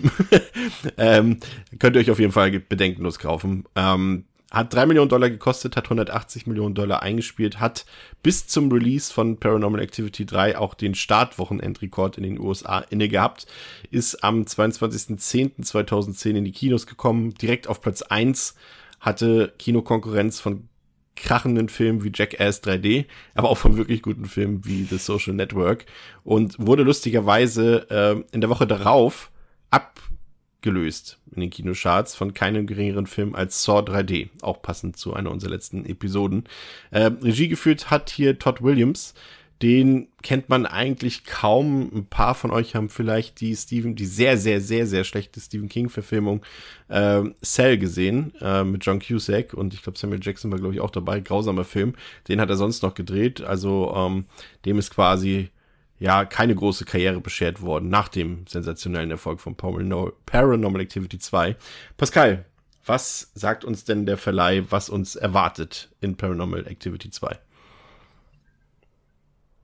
ähm, 0.96 1.38
könnt 1.78 1.96
ihr 1.96 2.00
euch 2.00 2.10
auf 2.10 2.18
jeden 2.18 2.32
Fall 2.32 2.50
bedenkenlos 2.58 3.18
kaufen. 3.18 3.64
Ähm, 3.74 4.24
hat 4.50 4.72
3 4.72 4.86
Millionen 4.86 5.08
Dollar 5.08 5.28
gekostet, 5.28 5.76
hat 5.76 5.86
180 5.86 6.46
Millionen 6.46 6.74
Dollar 6.74 7.02
eingespielt, 7.02 7.58
hat 7.58 7.84
bis 8.22 8.46
zum 8.46 8.70
Release 8.70 9.12
von 9.12 9.38
Paranormal 9.38 9.80
Activity 9.80 10.24
3 10.24 10.56
auch 10.56 10.74
den 10.74 10.94
Startwochenendrekord 10.94 12.16
in 12.16 12.22
den 12.22 12.38
USA 12.38 12.78
inne 12.78 13.08
gehabt, 13.08 13.46
ist 13.90 14.22
am 14.22 14.42
22.10.2010 14.42 16.36
in 16.36 16.44
die 16.44 16.52
Kinos 16.52 16.86
gekommen, 16.86 17.34
direkt 17.34 17.66
auf 17.66 17.80
Platz 17.80 18.02
1, 18.02 18.54
hatte 19.00 19.52
Kinokonkurrenz 19.58 20.38
von 20.38 20.68
krachenden 21.16 21.68
Filmen 21.68 22.04
wie 22.04 22.12
Jackass 22.14 22.62
3D, 22.62 23.06
aber 23.34 23.48
auch 23.48 23.58
von 23.58 23.76
wirklich 23.76 24.02
guten 24.02 24.26
Filmen 24.26 24.64
wie 24.64 24.84
The 24.84 24.98
Social 24.98 25.34
Network 25.34 25.86
und 26.22 26.56
wurde 26.58 26.82
lustigerweise 26.82 27.86
äh, 27.90 28.34
in 28.34 28.40
der 28.40 28.50
Woche 28.50 28.66
darauf 28.66 29.30
abgelöst 29.70 31.18
in 31.34 31.40
den 31.40 31.50
Kinocharts 31.50 32.14
von 32.14 32.34
keinem 32.34 32.66
geringeren 32.66 33.06
Film 33.06 33.34
als 33.34 33.62
Saw 33.62 33.80
3D, 33.80 34.30
auch 34.42 34.62
passend 34.62 34.96
zu 34.96 35.14
einer 35.14 35.30
unserer 35.30 35.50
letzten 35.50 35.84
Episoden. 35.84 36.44
Äh, 36.90 37.10
Regie 37.22 37.48
geführt 37.48 37.90
hat 37.90 38.10
hier 38.10 38.38
Todd 38.38 38.62
Williams, 38.62 39.14
den 39.62 40.08
kennt 40.22 40.48
man 40.48 40.66
eigentlich 40.66 41.24
kaum. 41.24 41.90
Ein 41.94 42.06
paar 42.06 42.34
von 42.34 42.50
euch 42.50 42.74
haben 42.74 42.88
vielleicht 42.88 43.40
die 43.40 43.56
Stephen, 43.56 43.94
die 43.94 44.04
sehr, 44.04 44.36
sehr, 44.36 44.60
sehr, 44.60 44.86
sehr 44.86 45.04
schlechte 45.04 45.40
Stephen 45.40 45.68
King-Verfilmung 45.68 46.42
äh, 46.88 47.22
Cell 47.42 47.78
gesehen 47.78 48.34
äh, 48.40 48.64
mit 48.64 48.84
John 48.84 49.00
Cusack 49.00 49.54
und 49.54 49.72
ich 49.72 49.82
glaube 49.82 49.98
Samuel 49.98 50.20
Jackson 50.22 50.50
war 50.50 50.58
glaube 50.58 50.74
ich 50.74 50.80
auch 50.80 50.90
dabei. 50.90 51.20
Grausamer 51.20 51.64
Film. 51.64 51.94
Den 52.28 52.40
hat 52.40 52.50
er 52.50 52.56
sonst 52.56 52.82
noch 52.82 52.94
gedreht. 52.94 53.40
Also 53.40 53.92
ähm, 53.96 54.26
dem 54.64 54.78
ist 54.78 54.90
quasi 54.90 55.50
ja 55.98 56.26
keine 56.26 56.54
große 56.54 56.84
Karriere 56.84 57.20
beschert 57.20 57.62
worden 57.62 57.88
nach 57.88 58.08
dem 58.08 58.46
sensationellen 58.46 59.10
Erfolg 59.10 59.40
von 59.40 59.56
Paranormal 59.56 60.80
Activity 60.82 61.18
2. 61.18 61.56
Pascal, 61.96 62.44
was 62.84 63.30
sagt 63.34 63.64
uns 63.64 63.84
denn 63.84 64.04
der 64.04 64.18
Verleih, 64.18 64.64
was 64.68 64.90
uns 64.90 65.16
erwartet 65.16 65.88
in 66.00 66.16
Paranormal 66.16 66.66
Activity 66.66 67.10
2? 67.10 67.38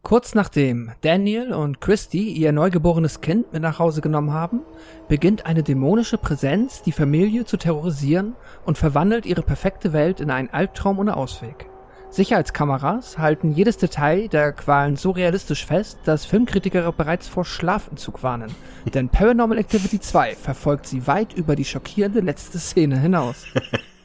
Kurz 0.02 0.34
nachdem 0.34 0.90
Daniel 1.02 1.52
und 1.52 1.80
Christy 1.80 2.32
ihr 2.32 2.50
neugeborenes 2.50 3.20
Kind 3.20 3.52
mit 3.52 3.62
nach 3.62 3.78
Hause 3.78 4.00
genommen 4.00 4.32
haben, 4.32 4.62
beginnt 5.08 5.46
eine 5.46 5.62
dämonische 5.62 6.18
Präsenz, 6.18 6.82
die 6.82 6.90
Familie 6.90 7.44
zu 7.44 7.56
terrorisieren 7.56 8.34
und 8.66 8.76
verwandelt 8.76 9.26
ihre 9.26 9.42
perfekte 9.42 9.92
Welt 9.92 10.18
in 10.18 10.32
einen 10.32 10.50
Albtraum 10.50 10.98
ohne 10.98 11.16
Ausweg. 11.16 11.66
Sicherheitskameras 12.10 13.16
halten 13.16 13.52
jedes 13.52 13.76
Detail 13.76 14.28
der 14.28 14.52
Qualen 14.52 14.96
so 14.96 15.12
realistisch 15.12 15.64
fest, 15.64 16.00
dass 16.04 16.26
Filmkritiker 16.26 16.90
bereits 16.92 17.28
vor 17.28 17.44
Schlafentzug 17.44 18.24
warnen. 18.24 18.52
Denn 18.92 19.08
Paranormal 19.08 19.56
Activity 19.56 20.00
2 20.00 20.34
verfolgt 20.34 20.86
sie 20.86 21.06
weit 21.06 21.32
über 21.32 21.54
die 21.54 21.64
schockierende 21.64 22.20
letzte 22.20 22.58
Szene 22.58 22.98
hinaus. 22.98 23.46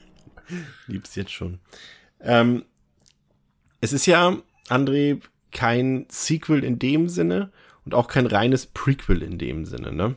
Lieb's 0.88 1.16
jetzt 1.16 1.34
schon. 1.34 1.60
Ähm, 2.22 2.66
es 3.82 3.92
ist 3.94 4.06
ja, 4.06 4.38
André, 4.70 5.22
kein 5.58 6.06
Sequel 6.10 6.64
in 6.64 6.78
dem 6.78 7.10
Sinne 7.10 7.50
und 7.84 7.96
auch 7.96 8.08
kein 8.08 8.28
reines 8.28 8.68
Prequel 8.68 9.24
in 9.24 9.40
dem 9.40 9.66
Sinne, 9.66 9.92
ne? 9.92 10.16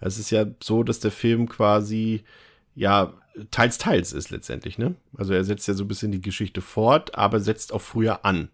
Es 0.00 0.18
ist 0.18 0.30
ja 0.30 0.46
so, 0.60 0.82
dass 0.82 0.98
der 0.98 1.12
Film 1.12 1.48
quasi, 1.48 2.24
ja, 2.74 3.12
teils, 3.52 3.78
teils 3.78 4.12
ist 4.12 4.30
letztendlich, 4.30 4.78
ne? 4.78 4.96
Also 5.16 5.32
er 5.32 5.44
setzt 5.44 5.68
ja 5.68 5.74
so 5.74 5.84
ein 5.84 5.88
bisschen 5.88 6.10
die 6.10 6.20
Geschichte 6.20 6.60
fort, 6.60 7.14
aber 7.14 7.38
setzt 7.38 7.72
auch 7.72 7.82
früher 7.82 8.24
an. 8.24 8.48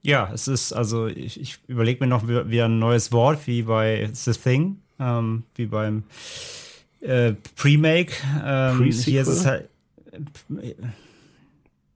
Ja, 0.00 0.30
es 0.32 0.48
ist, 0.48 0.72
also 0.72 1.08
ich, 1.08 1.38
ich 1.38 1.58
überlege 1.68 2.02
mir 2.02 2.08
noch 2.08 2.26
wieder 2.26 2.64
ein 2.64 2.78
neues 2.78 3.12
Wort, 3.12 3.46
wie 3.46 3.62
bei 3.62 4.08
The 4.12 4.32
Thing, 4.32 4.80
ähm, 4.98 5.42
wie 5.56 5.66
beim 5.66 6.04
äh, 7.00 7.34
Pre-Make. 7.56 8.14
Ähm, 8.42 8.90
hier 8.90 9.20
ist 9.20 9.28
es 9.28 9.44
halt. 9.44 9.68
Äh, 10.10 10.74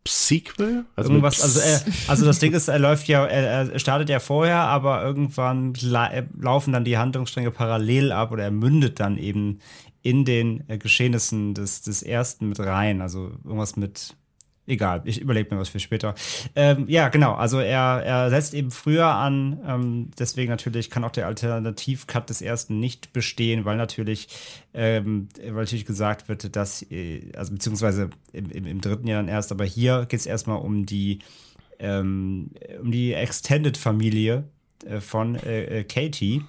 Sequel? 0.06 0.84
Also 0.94 1.10
Irgendwas, 1.10 1.40
also, 1.42 1.60
er, 1.60 1.82
also 2.08 2.24
das 2.24 2.38
Ding 2.38 2.52
ist, 2.54 2.68
er 2.68 2.78
läuft 2.78 3.08
ja, 3.08 3.26
er, 3.26 3.72
er 3.72 3.78
startet 3.78 4.08
ja 4.08 4.20
vorher, 4.20 4.58
aber 4.58 5.02
irgendwann 5.02 5.74
la 5.80 6.10
laufen 6.38 6.72
dann 6.72 6.84
die 6.84 6.98
Handlungsstränge 6.98 7.50
parallel 7.50 8.12
ab 8.12 8.32
oder 8.32 8.44
er 8.44 8.50
mündet 8.50 9.00
dann 9.00 9.18
eben 9.18 9.60
in 10.02 10.24
den 10.24 10.62
äh, 10.68 10.78
Geschehnissen 10.78 11.54
des, 11.54 11.82
des 11.82 12.02
ersten 12.02 12.48
mit 12.48 12.60
rein. 12.60 13.00
Also 13.00 13.32
irgendwas 13.44 13.76
mit 13.76 14.16
egal, 14.66 15.02
ich 15.04 15.20
überlege 15.20 15.54
mir 15.54 15.60
was 15.60 15.68
für 15.68 15.80
später. 15.80 16.14
Ähm, 16.54 16.86
ja, 16.88 17.08
genau, 17.08 17.34
also 17.34 17.58
er, 17.60 18.02
er 18.04 18.30
setzt 18.30 18.54
eben 18.54 18.70
früher 18.70 19.06
an, 19.06 19.60
ähm, 19.66 20.10
deswegen 20.18 20.50
natürlich 20.50 20.90
kann 20.90 21.04
auch 21.04 21.10
der 21.10 21.26
Alternativcut 21.26 22.28
des 22.28 22.42
ersten 22.42 22.80
nicht 22.80 23.12
bestehen, 23.12 23.64
weil 23.64 23.76
natürlich, 23.76 24.28
ähm, 24.74 25.28
weil 25.42 25.64
natürlich 25.64 25.86
gesagt 25.86 26.28
wird, 26.28 26.56
dass, 26.56 26.82
äh, 26.90 27.32
also 27.36 27.52
beziehungsweise 27.52 28.10
im, 28.32 28.50
im, 28.50 28.66
im, 28.66 28.80
dritten 28.80 29.06
Jahr 29.06 29.22
dann 29.22 29.28
erst, 29.28 29.52
aber 29.52 29.64
hier 29.64 30.06
geht 30.06 30.20
es 30.20 30.26
erstmal 30.26 30.58
um 30.58 30.86
die, 30.86 31.20
ähm, 31.78 32.50
um 32.80 32.90
die 32.90 33.12
Extended-Familie 33.12 34.44
äh, 34.84 35.00
von 35.00 35.36
äh, 35.36 35.80
äh 35.80 35.84
Katie, 35.84 36.42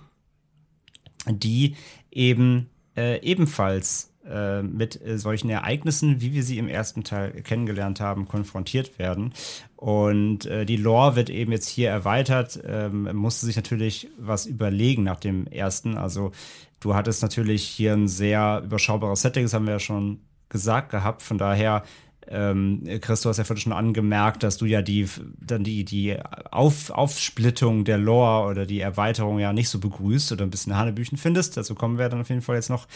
die 1.30 1.76
eben 2.12 2.70
äh, 2.96 3.22
ebenfalls 3.22 4.07
äh, 4.30 4.62
mit 4.62 5.02
äh, 5.02 5.18
solchen 5.18 5.50
Ereignissen, 5.50 6.22
wie 6.22 6.34
wir 6.34 6.44
sie 6.44 6.58
im 6.58 6.68
ersten 6.68 7.04
Teil 7.04 7.32
kennengelernt 7.44 8.00
haben, 8.00 8.28
konfrontiert 8.28 9.00
werden. 9.00 9.34
Und 9.76 10.46
äh, 10.46 10.66
die 10.66 10.78
Lore 10.78 11.16
wird 11.16 11.30
eben 11.30 11.52
jetzt 11.52 11.68
hier 11.68 11.90
erweitert, 11.90 12.60
ähm, 12.68 13.10
musste 13.16 13.46
sich 13.46 13.56
natürlich 13.56 14.10
was 14.18 14.46
überlegen 14.46 15.04
nach 15.04 15.20
dem 15.20 15.48
ersten. 15.48 15.98
Also 15.98 16.32
du 16.80 16.96
hattest 16.96 17.22
natürlich 17.22 17.64
hier 17.64 17.94
ein 17.94 18.08
sehr 18.08 18.62
überschaubares 18.66 19.22
Setting, 19.22 19.44
das 19.44 19.54
haben 19.54 19.66
wir 19.66 19.74
ja 19.74 19.80
schon 19.80 20.20
gesagt 20.50 20.90
gehabt. 20.90 21.22
Von 21.22 21.38
daher 21.38 21.84
ähm, 22.30 22.84
Chris, 23.02 23.22
du 23.22 23.30
hast 23.30 23.38
ja 23.38 23.44
vorhin 23.44 23.62
schon 23.62 23.74
angemerkt, 23.74 24.44
dass 24.44 24.58
du 24.58 24.66
ja 24.66 24.82
die, 24.82 25.08
dann 25.40 25.64
die, 25.64 25.86
die 25.86 26.18
Auf, 26.52 26.90
Aufsplittung 26.90 27.86
der 27.86 27.98
Lore 27.98 28.50
oder 28.50 28.66
die 28.66 28.82
Erweiterung 28.82 29.40
ja 29.40 29.54
nicht 29.54 29.70
so 29.70 29.80
begrüßt 29.80 30.32
oder 30.34 30.44
ein 30.46 30.50
bisschen 30.50 30.76
Hanebüchen 30.76 31.18
findest. 31.18 31.56
Dazu 31.58 31.76
kommen 31.76 31.98
wir 31.98 32.10
dann 32.10 32.22
auf 32.22 32.30
jeden 32.30 32.42
Fall 32.42 32.56
jetzt 32.56 32.70
noch 32.70 32.88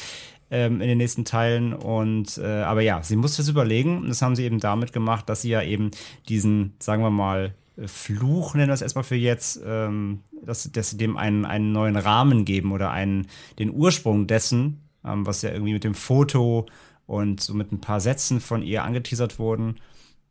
ähm, 0.52 0.82
in 0.82 0.88
den 0.88 0.99
nächsten 0.99 1.26
Teilen. 1.26 1.73
Und 1.73 2.38
äh, 2.38 2.61
aber 2.61 2.82
ja, 2.82 3.02
sie 3.02 3.15
musste 3.15 3.41
es 3.41 3.49
überlegen. 3.49 3.98
Und 3.98 4.10
das 4.10 4.22
haben 4.22 4.36
sie 4.36 4.44
eben 4.44 4.60
damit 4.60 4.94
gemacht, 4.94 5.28
dass 5.30 5.41
sie 5.41 5.49
ja 5.49 5.64
eben 5.64 5.90
diesen, 6.30 6.73
sagen 6.80 7.02
wir 7.02 7.10
mal, 7.10 7.56
Fluch, 7.86 8.53
nennen 8.53 8.69
wir 8.69 8.73
es 8.73 8.82
erstmal 8.82 9.03
für 9.03 9.15
jetzt, 9.15 9.60
ähm, 9.65 10.19
dass, 10.44 10.72
dass 10.72 10.91
sie 10.91 10.98
dem 10.98 11.18
einen, 11.18 11.45
einen 11.45 11.72
neuen 11.72 11.95
Rahmen 11.95 12.45
geben 12.45 12.72
oder 12.72 12.91
einen, 12.91 13.28
den 13.60 13.72
Ursprung 13.72 14.28
dessen, 14.28 14.82
ähm, 15.06 15.26
was 15.26 15.41
ja 15.41 15.52
irgendwie 15.52 15.73
mit 15.73 15.84
dem 15.84 15.95
Foto 15.95 16.68
und 17.07 17.41
so 17.41 17.53
mit 17.53 17.72
ein 17.72 17.82
paar 17.82 17.99
Sätzen 17.99 18.40
von 18.40 18.61
ihr 18.61 18.84
angeteasert 18.84 19.40
wurden. 19.40 19.80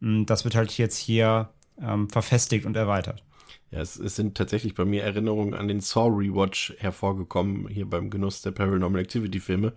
Mm, 0.01 0.25
das 0.27 0.45
wird 0.45 0.55
halt 0.55 0.77
jetzt 0.79 0.99
hier 0.99 1.49
ähm, 1.81 2.09
verfestigt 2.09 2.67
und 2.67 2.77
erweitert. 2.77 3.25
Ja, 3.71 3.81
es, 3.81 3.97
es, 3.99 4.17
sind 4.17 4.37
tatsächlich 4.37 4.75
bei 4.75 4.85
mir 4.85 5.05
Erinnerungen 5.05 5.55
an 5.55 5.69
den 5.69 5.81
Saw 5.81 6.09
Rewatch 6.09 6.75
hervorgekommen, 6.79 7.69
hier 7.69 7.89
beim 7.89 8.11
Genuss 8.11 8.43
der 8.43 8.51
Paranormal 8.51 9.03
Activity 9.03 9.39
Filme, 9.39 9.73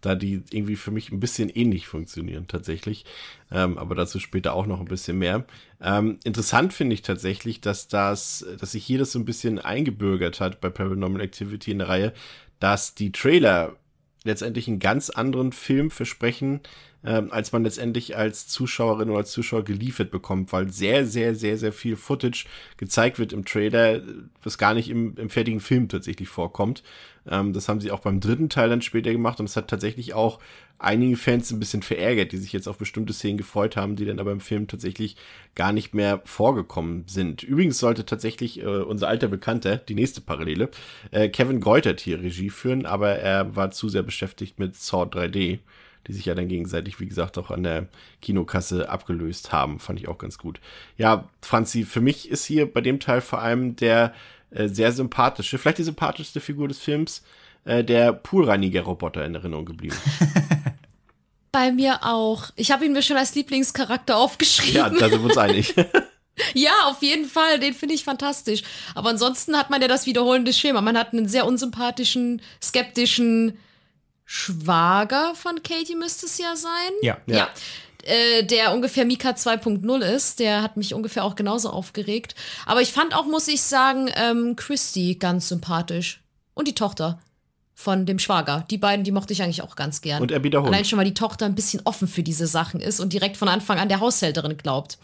da 0.00 0.14
die 0.14 0.42
irgendwie 0.50 0.76
für 0.76 0.90
mich 0.90 1.10
ein 1.10 1.20
bisschen 1.20 1.48
ähnlich 1.48 1.86
funktionieren 1.86 2.46
tatsächlich. 2.48 3.04
Ähm, 3.50 3.78
aber 3.78 3.94
dazu 3.94 4.20
später 4.20 4.54
auch 4.54 4.66
noch 4.66 4.80
ein 4.80 4.86
bisschen 4.86 5.18
mehr. 5.18 5.44
Ähm, 5.80 6.18
interessant 6.24 6.72
finde 6.72 6.94
ich 6.94 7.02
tatsächlich, 7.02 7.60
dass 7.60 7.88
das, 7.88 8.46
dass 8.60 8.72
sich 8.72 8.84
hier 8.84 8.98
das 8.98 9.12
so 9.12 9.18
ein 9.18 9.24
bisschen 9.24 9.58
eingebürgert 9.58 10.40
hat 10.40 10.60
bei 10.60 10.68
Paranormal 10.68 11.20
Activity 11.20 11.72
in 11.72 11.78
der 11.78 11.88
Reihe, 11.88 12.12
dass 12.60 12.94
die 12.94 13.12
Trailer 13.12 13.76
letztendlich 14.24 14.68
einen 14.68 14.80
ganz 14.80 15.10
anderen 15.10 15.52
Film 15.52 15.90
versprechen, 15.90 16.60
ähm, 17.06 17.32
als 17.32 17.52
man 17.52 17.64
letztendlich 17.64 18.16
als 18.16 18.48
Zuschauerin 18.48 19.08
oder 19.08 19.18
als 19.18 19.30
Zuschauer 19.30 19.64
geliefert 19.64 20.10
bekommt, 20.10 20.52
weil 20.52 20.70
sehr, 20.70 21.06
sehr, 21.06 21.34
sehr, 21.34 21.56
sehr 21.56 21.72
viel 21.72 21.96
Footage 21.96 22.46
gezeigt 22.76 23.18
wird 23.18 23.32
im 23.32 23.44
Trailer, 23.44 24.02
was 24.42 24.58
gar 24.58 24.74
nicht 24.74 24.90
im, 24.90 25.16
im 25.16 25.30
fertigen 25.30 25.60
Film 25.60 25.88
tatsächlich 25.88 26.28
vorkommt. 26.28 26.82
Ähm, 27.28 27.52
das 27.52 27.68
haben 27.68 27.80
sie 27.80 27.90
auch 27.90 28.00
beim 28.00 28.20
dritten 28.20 28.48
Teil 28.48 28.68
dann 28.68 28.82
später 28.82 29.12
gemacht 29.12 29.40
und 29.40 29.46
es 29.46 29.56
hat 29.56 29.68
tatsächlich 29.68 30.14
auch 30.14 30.40
einige 30.78 31.16
Fans 31.16 31.50
ein 31.50 31.58
bisschen 31.58 31.82
verärgert, 31.82 32.32
die 32.32 32.36
sich 32.36 32.52
jetzt 32.52 32.68
auf 32.68 32.76
bestimmte 32.76 33.12
Szenen 33.12 33.38
gefreut 33.38 33.76
haben, 33.76 33.96
die 33.96 34.04
dann 34.04 34.20
aber 34.20 34.32
im 34.32 34.40
Film 34.40 34.66
tatsächlich 34.68 35.16
gar 35.54 35.72
nicht 35.72 35.94
mehr 35.94 36.20
vorgekommen 36.24 37.04
sind. 37.06 37.42
Übrigens 37.42 37.78
sollte 37.78 38.04
tatsächlich 38.04 38.60
äh, 38.60 38.66
unser 38.66 39.08
alter 39.08 39.28
Bekannter, 39.28 39.78
die 39.78 39.94
nächste 39.94 40.20
Parallele, 40.20 40.70
äh, 41.12 41.28
Kevin 41.28 41.60
Geutert 41.60 42.00
hier 42.00 42.20
Regie 42.20 42.50
führen, 42.50 42.84
aber 42.84 43.10
er 43.16 43.56
war 43.56 43.70
zu 43.70 43.88
sehr 43.88 44.02
beschäftigt 44.02 44.58
mit 44.58 44.76
Saw 44.76 45.04
3D 45.04 45.60
die 46.06 46.12
sich 46.12 46.26
ja 46.26 46.34
dann 46.34 46.48
gegenseitig, 46.48 47.00
wie 47.00 47.06
gesagt, 47.06 47.38
auch 47.38 47.50
an 47.50 47.62
der 47.62 47.88
Kinokasse 48.22 48.88
abgelöst 48.88 49.52
haben. 49.52 49.78
Fand 49.78 49.98
ich 49.98 50.08
auch 50.08 50.18
ganz 50.18 50.38
gut. 50.38 50.60
Ja, 50.96 51.28
Franzi, 51.42 51.84
für 51.84 52.00
mich 52.00 52.30
ist 52.30 52.44
hier 52.44 52.72
bei 52.72 52.80
dem 52.80 53.00
Teil 53.00 53.20
vor 53.20 53.40
allem 53.40 53.76
der 53.76 54.14
äh, 54.50 54.68
sehr 54.68 54.92
sympathische, 54.92 55.58
vielleicht 55.58 55.78
die 55.78 55.84
sympathischste 55.84 56.40
Figur 56.40 56.68
des 56.68 56.78
Films, 56.78 57.22
äh, 57.64 57.82
der 57.82 58.12
Poolreiniger-Roboter 58.12 59.24
in 59.24 59.34
Erinnerung 59.34 59.64
geblieben. 59.64 59.96
Bei 61.52 61.72
mir 61.72 62.00
auch. 62.02 62.50
Ich 62.56 62.70
habe 62.70 62.84
ihn 62.84 62.92
mir 62.92 63.02
schon 63.02 63.16
als 63.16 63.34
Lieblingscharakter 63.34 64.16
aufgeschrieben. 64.16 64.74
Ja, 64.74 64.90
da 64.90 65.08
sind 65.08 65.22
wir 65.22 65.24
uns 65.24 65.38
einig. 65.38 65.74
Ja, 66.54 66.72
auf 66.86 67.02
jeden 67.02 67.26
Fall. 67.26 67.58
Den 67.58 67.74
finde 67.74 67.94
ich 67.94 68.04
fantastisch. 68.04 68.62
Aber 68.94 69.10
ansonsten 69.10 69.56
hat 69.56 69.70
man 69.70 69.80
ja 69.80 69.88
das 69.88 70.06
wiederholende 70.06 70.52
Schema. 70.52 70.80
Man 70.80 70.98
hat 70.98 71.12
einen 71.12 71.28
sehr 71.28 71.46
unsympathischen, 71.46 72.42
skeptischen, 72.62 73.58
Schwager 74.26 75.34
von 75.34 75.62
Katie 75.62 75.94
müsste 75.94 76.26
es 76.26 76.36
ja 76.36 76.56
sein. 76.56 76.92
Ja. 77.00 77.16
Ja. 77.26 77.36
ja. 77.36 77.48
Äh, 78.02 78.44
der 78.44 78.72
ungefähr 78.72 79.04
Mika 79.04 79.30
2.0 79.30 80.00
ist. 80.00 80.40
Der 80.40 80.62
hat 80.62 80.76
mich 80.76 80.94
ungefähr 80.94 81.24
auch 81.24 81.36
genauso 81.36 81.70
aufgeregt. 81.70 82.34
Aber 82.66 82.82
ich 82.82 82.92
fand 82.92 83.14
auch, 83.14 83.26
muss 83.26 83.48
ich 83.48 83.62
sagen, 83.62 84.10
ähm, 84.14 84.56
Christy 84.56 85.14
ganz 85.14 85.48
sympathisch. 85.48 86.20
Und 86.54 86.68
die 86.68 86.74
Tochter 86.74 87.18
von 87.78 88.06
dem 88.06 88.18
Schwager. 88.18 88.64
Die 88.70 88.78
beiden, 88.78 89.04
die 89.04 89.12
mochte 89.12 89.34
ich 89.34 89.42
eigentlich 89.42 89.60
auch 89.60 89.76
ganz 89.76 90.00
gern. 90.00 90.22
Und 90.22 90.32
er 90.32 90.42
wiederholt. 90.42 90.72
Allein 90.72 90.86
schon, 90.86 90.98
weil 90.98 91.04
die 91.04 91.12
Tochter 91.12 91.44
ein 91.44 91.54
bisschen 91.54 91.82
offen 91.84 92.08
für 92.08 92.22
diese 92.22 92.46
Sachen 92.46 92.80
ist 92.80 93.00
und 93.00 93.12
direkt 93.12 93.36
von 93.36 93.48
Anfang 93.48 93.78
an 93.78 93.90
der 93.90 94.00
Haushälterin 94.00 94.56
glaubt. 94.56 94.96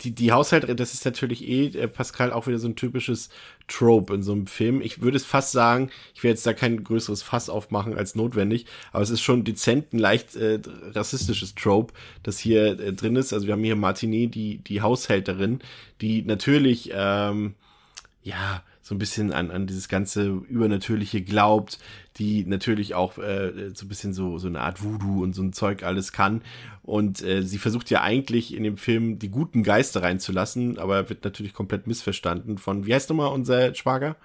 Die, 0.00 0.10
die 0.10 0.32
Haushälterin, 0.32 0.78
das 0.78 0.94
ist 0.94 1.04
natürlich 1.04 1.46
eh, 1.46 1.66
äh, 1.66 1.86
Pascal, 1.86 2.32
auch 2.32 2.46
wieder 2.46 2.58
so 2.58 2.66
ein 2.66 2.76
typisches 2.76 3.28
Trope 3.68 4.14
in 4.14 4.22
so 4.22 4.32
einem 4.32 4.46
Film. 4.46 4.80
Ich 4.80 5.02
würde 5.02 5.18
es 5.18 5.26
fast 5.26 5.52
sagen, 5.52 5.90
ich 6.14 6.22
werde 6.22 6.36
jetzt 6.36 6.46
da 6.46 6.54
kein 6.54 6.82
größeres 6.82 7.22
Fass 7.22 7.50
aufmachen 7.50 7.94
als 7.94 8.14
notwendig, 8.14 8.64
aber 8.92 9.02
es 9.02 9.10
ist 9.10 9.20
schon 9.20 9.44
dezent 9.44 9.92
ein 9.92 9.98
leicht 9.98 10.34
äh, 10.34 10.60
rassistisches 10.94 11.54
Trope, 11.54 11.92
das 12.22 12.38
hier 12.38 12.80
äh, 12.80 12.94
drin 12.94 13.16
ist. 13.16 13.34
Also 13.34 13.46
wir 13.46 13.52
haben 13.52 13.62
hier 13.62 13.76
Martini, 13.76 14.28
die, 14.28 14.58
die 14.58 14.80
Haushälterin, 14.80 15.60
die 16.00 16.22
natürlich, 16.22 16.90
ähm, 16.94 17.54
ja, 18.22 18.62
so 18.84 18.94
ein 18.94 18.98
bisschen 18.98 19.32
an, 19.32 19.50
an 19.50 19.66
dieses 19.66 19.88
ganze 19.88 20.26
Übernatürliche 20.26 21.22
glaubt, 21.22 21.78
die 22.18 22.44
natürlich 22.44 22.94
auch 22.94 23.16
äh, 23.16 23.70
so 23.72 23.86
ein 23.86 23.88
bisschen 23.88 24.12
so, 24.12 24.36
so 24.36 24.46
eine 24.46 24.60
Art 24.60 24.84
Voodoo 24.84 25.22
und 25.22 25.34
so 25.34 25.42
ein 25.42 25.54
Zeug 25.54 25.82
alles 25.84 26.12
kann. 26.12 26.42
Und 26.82 27.22
äh, 27.22 27.42
sie 27.42 27.56
versucht 27.56 27.88
ja 27.88 28.02
eigentlich 28.02 28.54
in 28.54 28.62
dem 28.62 28.76
Film 28.76 29.18
die 29.18 29.30
guten 29.30 29.62
Geister 29.62 30.02
reinzulassen, 30.02 30.78
aber 30.78 31.08
wird 31.08 31.24
natürlich 31.24 31.54
komplett 31.54 31.86
missverstanden 31.86 32.58
von, 32.58 32.84
wie 32.84 32.92
heißt 32.92 33.08
nochmal 33.08 33.32
unser 33.32 33.74
Schwager? 33.74 34.16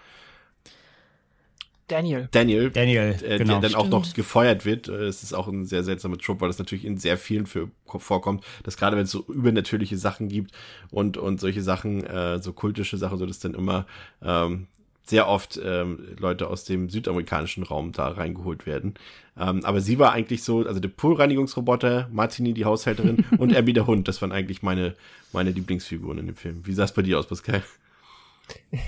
Daniel. 1.90 2.30
Daniel. 2.32 2.70
Daniel, 2.70 3.16
äh, 3.24 3.38
genau. 3.38 3.60
Der 3.60 3.70
dann 3.70 3.76
auch 3.76 3.90
noch 3.90 4.14
gefeuert 4.14 4.66
wird. 4.66 4.88
Äh, 4.88 5.08
es 5.08 5.24
ist 5.24 5.34
auch 5.34 5.48
ein 5.48 5.66
sehr 5.66 5.84
seltsamer 5.84 6.18
Trope, 6.18 6.42
weil 6.42 6.50
das 6.50 6.60
natürlich 6.60 6.86
in 6.86 6.98
sehr 6.98 7.18
vielen 7.18 7.46
für, 7.46 7.70
vorkommt, 7.86 8.44
dass 8.64 8.78
gerade 8.78 8.96
wenn 8.96 9.04
es 9.04 9.12
so 9.12 9.26
übernatürliche 9.28 9.98
Sachen 9.98 10.30
gibt 10.30 10.52
und, 10.92 11.18
und 11.18 11.40
solche 11.40 11.62
Sachen, 11.62 12.06
äh, 12.06 12.40
so 12.40 12.54
kultische 12.54 12.98
Sachen, 12.98 13.18
so 13.18 13.26
dass 13.26 13.40
dann 13.40 13.54
immer 13.54 13.86
ähm, 14.24 14.68
sehr 15.04 15.28
oft 15.28 15.60
ähm, 15.64 16.16
Leute 16.20 16.48
aus 16.48 16.64
dem 16.64 16.90
südamerikanischen 16.90 17.64
Raum 17.64 17.92
da 17.92 18.10
reingeholt 18.10 18.68
werden. 18.68 18.94
Ähm, 19.38 19.66
aber 19.66 19.82
sie 19.82 19.98
war 19.98 20.14
eigentlich 20.14 20.44
so, 20.44 20.66
also 20.66 20.80
der 20.80 20.90
Poolreinigungsroboter, 20.90 22.08
Martini, 22.12 22.54
die 22.54 22.66
Haushälterin 22.66 23.26
und 23.40 23.56
Abby 23.56 23.74
der 23.74 23.88
Hund. 23.88 24.08
Das 24.08 24.22
waren 24.22 24.32
eigentlich 24.32 24.62
meine, 24.62 24.96
meine 25.34 25.50
Lieblingsfiguren 25.50 26.20
in 26.20 26.28
dem 26.28 26.36
Film. 26.36 26.62
Wie 26.66 26.74
sah 26.74 26.84
es 26.84 26.94
bei 26.94 27.02
dir 27.02 27.18
aus, 27.18 27.28
Pascal? 27.28 27.64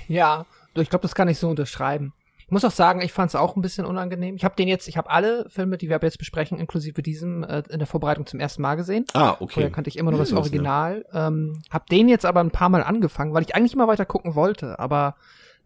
Ja, 0.08 0.46
ich 0.74 0.88
glaube, 0.88 1.02
das 1.02 1.14
kann 1.14 1.28
ich 1.28 1.38
so 1.38 1.48
unterschreiben 1.48 2.12
muss 2.52 2.64
auch 2.64 2.70
sagen, 2.70 3.00
ich 3.00 3.12
fand 3.12 3.30
es 3.30 3.34
auch 3.34 3.56
ein 3.56 3.62
bisschen 3.62 3.86
unangenehm. 3.86 4.36
Ich 4.36 4.44
habe 4.44 4.54
den 4.54 4.68
jetzt, 4.68 4.86
ich 4.86 4.96
habe 4.96 5.10
alle 5.10 5.48
Filme, 5.48 5.78
die 5.78 5.88
wir 5.88 5.98
jetzt 6.00 6.18
besprechen, 6.18 6.58
inklusive 6.58 7.02
diesem, 7.02 7.42
äh, 7.42 7.62
in 7.70 7.78
der 7.78 7.86
Vorbereitung 7.86 8.26
zum 8.26 8.40
ersten 8.40 8.62
Mal 8.62 8.76
gesehen. 8.76 9.06
Ah, 9.14 9.36
okay. 9.40 9.54
Vorher 9.54 9.70
kannte 9.70 9.88
ich 9.88 9.98
immer 9.98 10.10
nur 10.10 10.20
das 10.20 10.32
Original. 10.32 11.04
Ja. 11.12 11.28
Ähm, 11.28 11.62
hab 11.70 11.88
den 11.88 12.08
jetzt 12.08 12.26
aber 12.26 12.40
ein 12.40 12.50
paar 12.50 12.68
Mal 12.68 12.82
angefangen, 12.82 13.34
weil 13.34 13.42
ich 13.42 13.54
eigentlich 13.54 13.74
immer 13.74 13.88
weiter 13.88 14.04
gucken 14.04 14.34
wollte. 14.34 14.78
Aber 14.78 15.16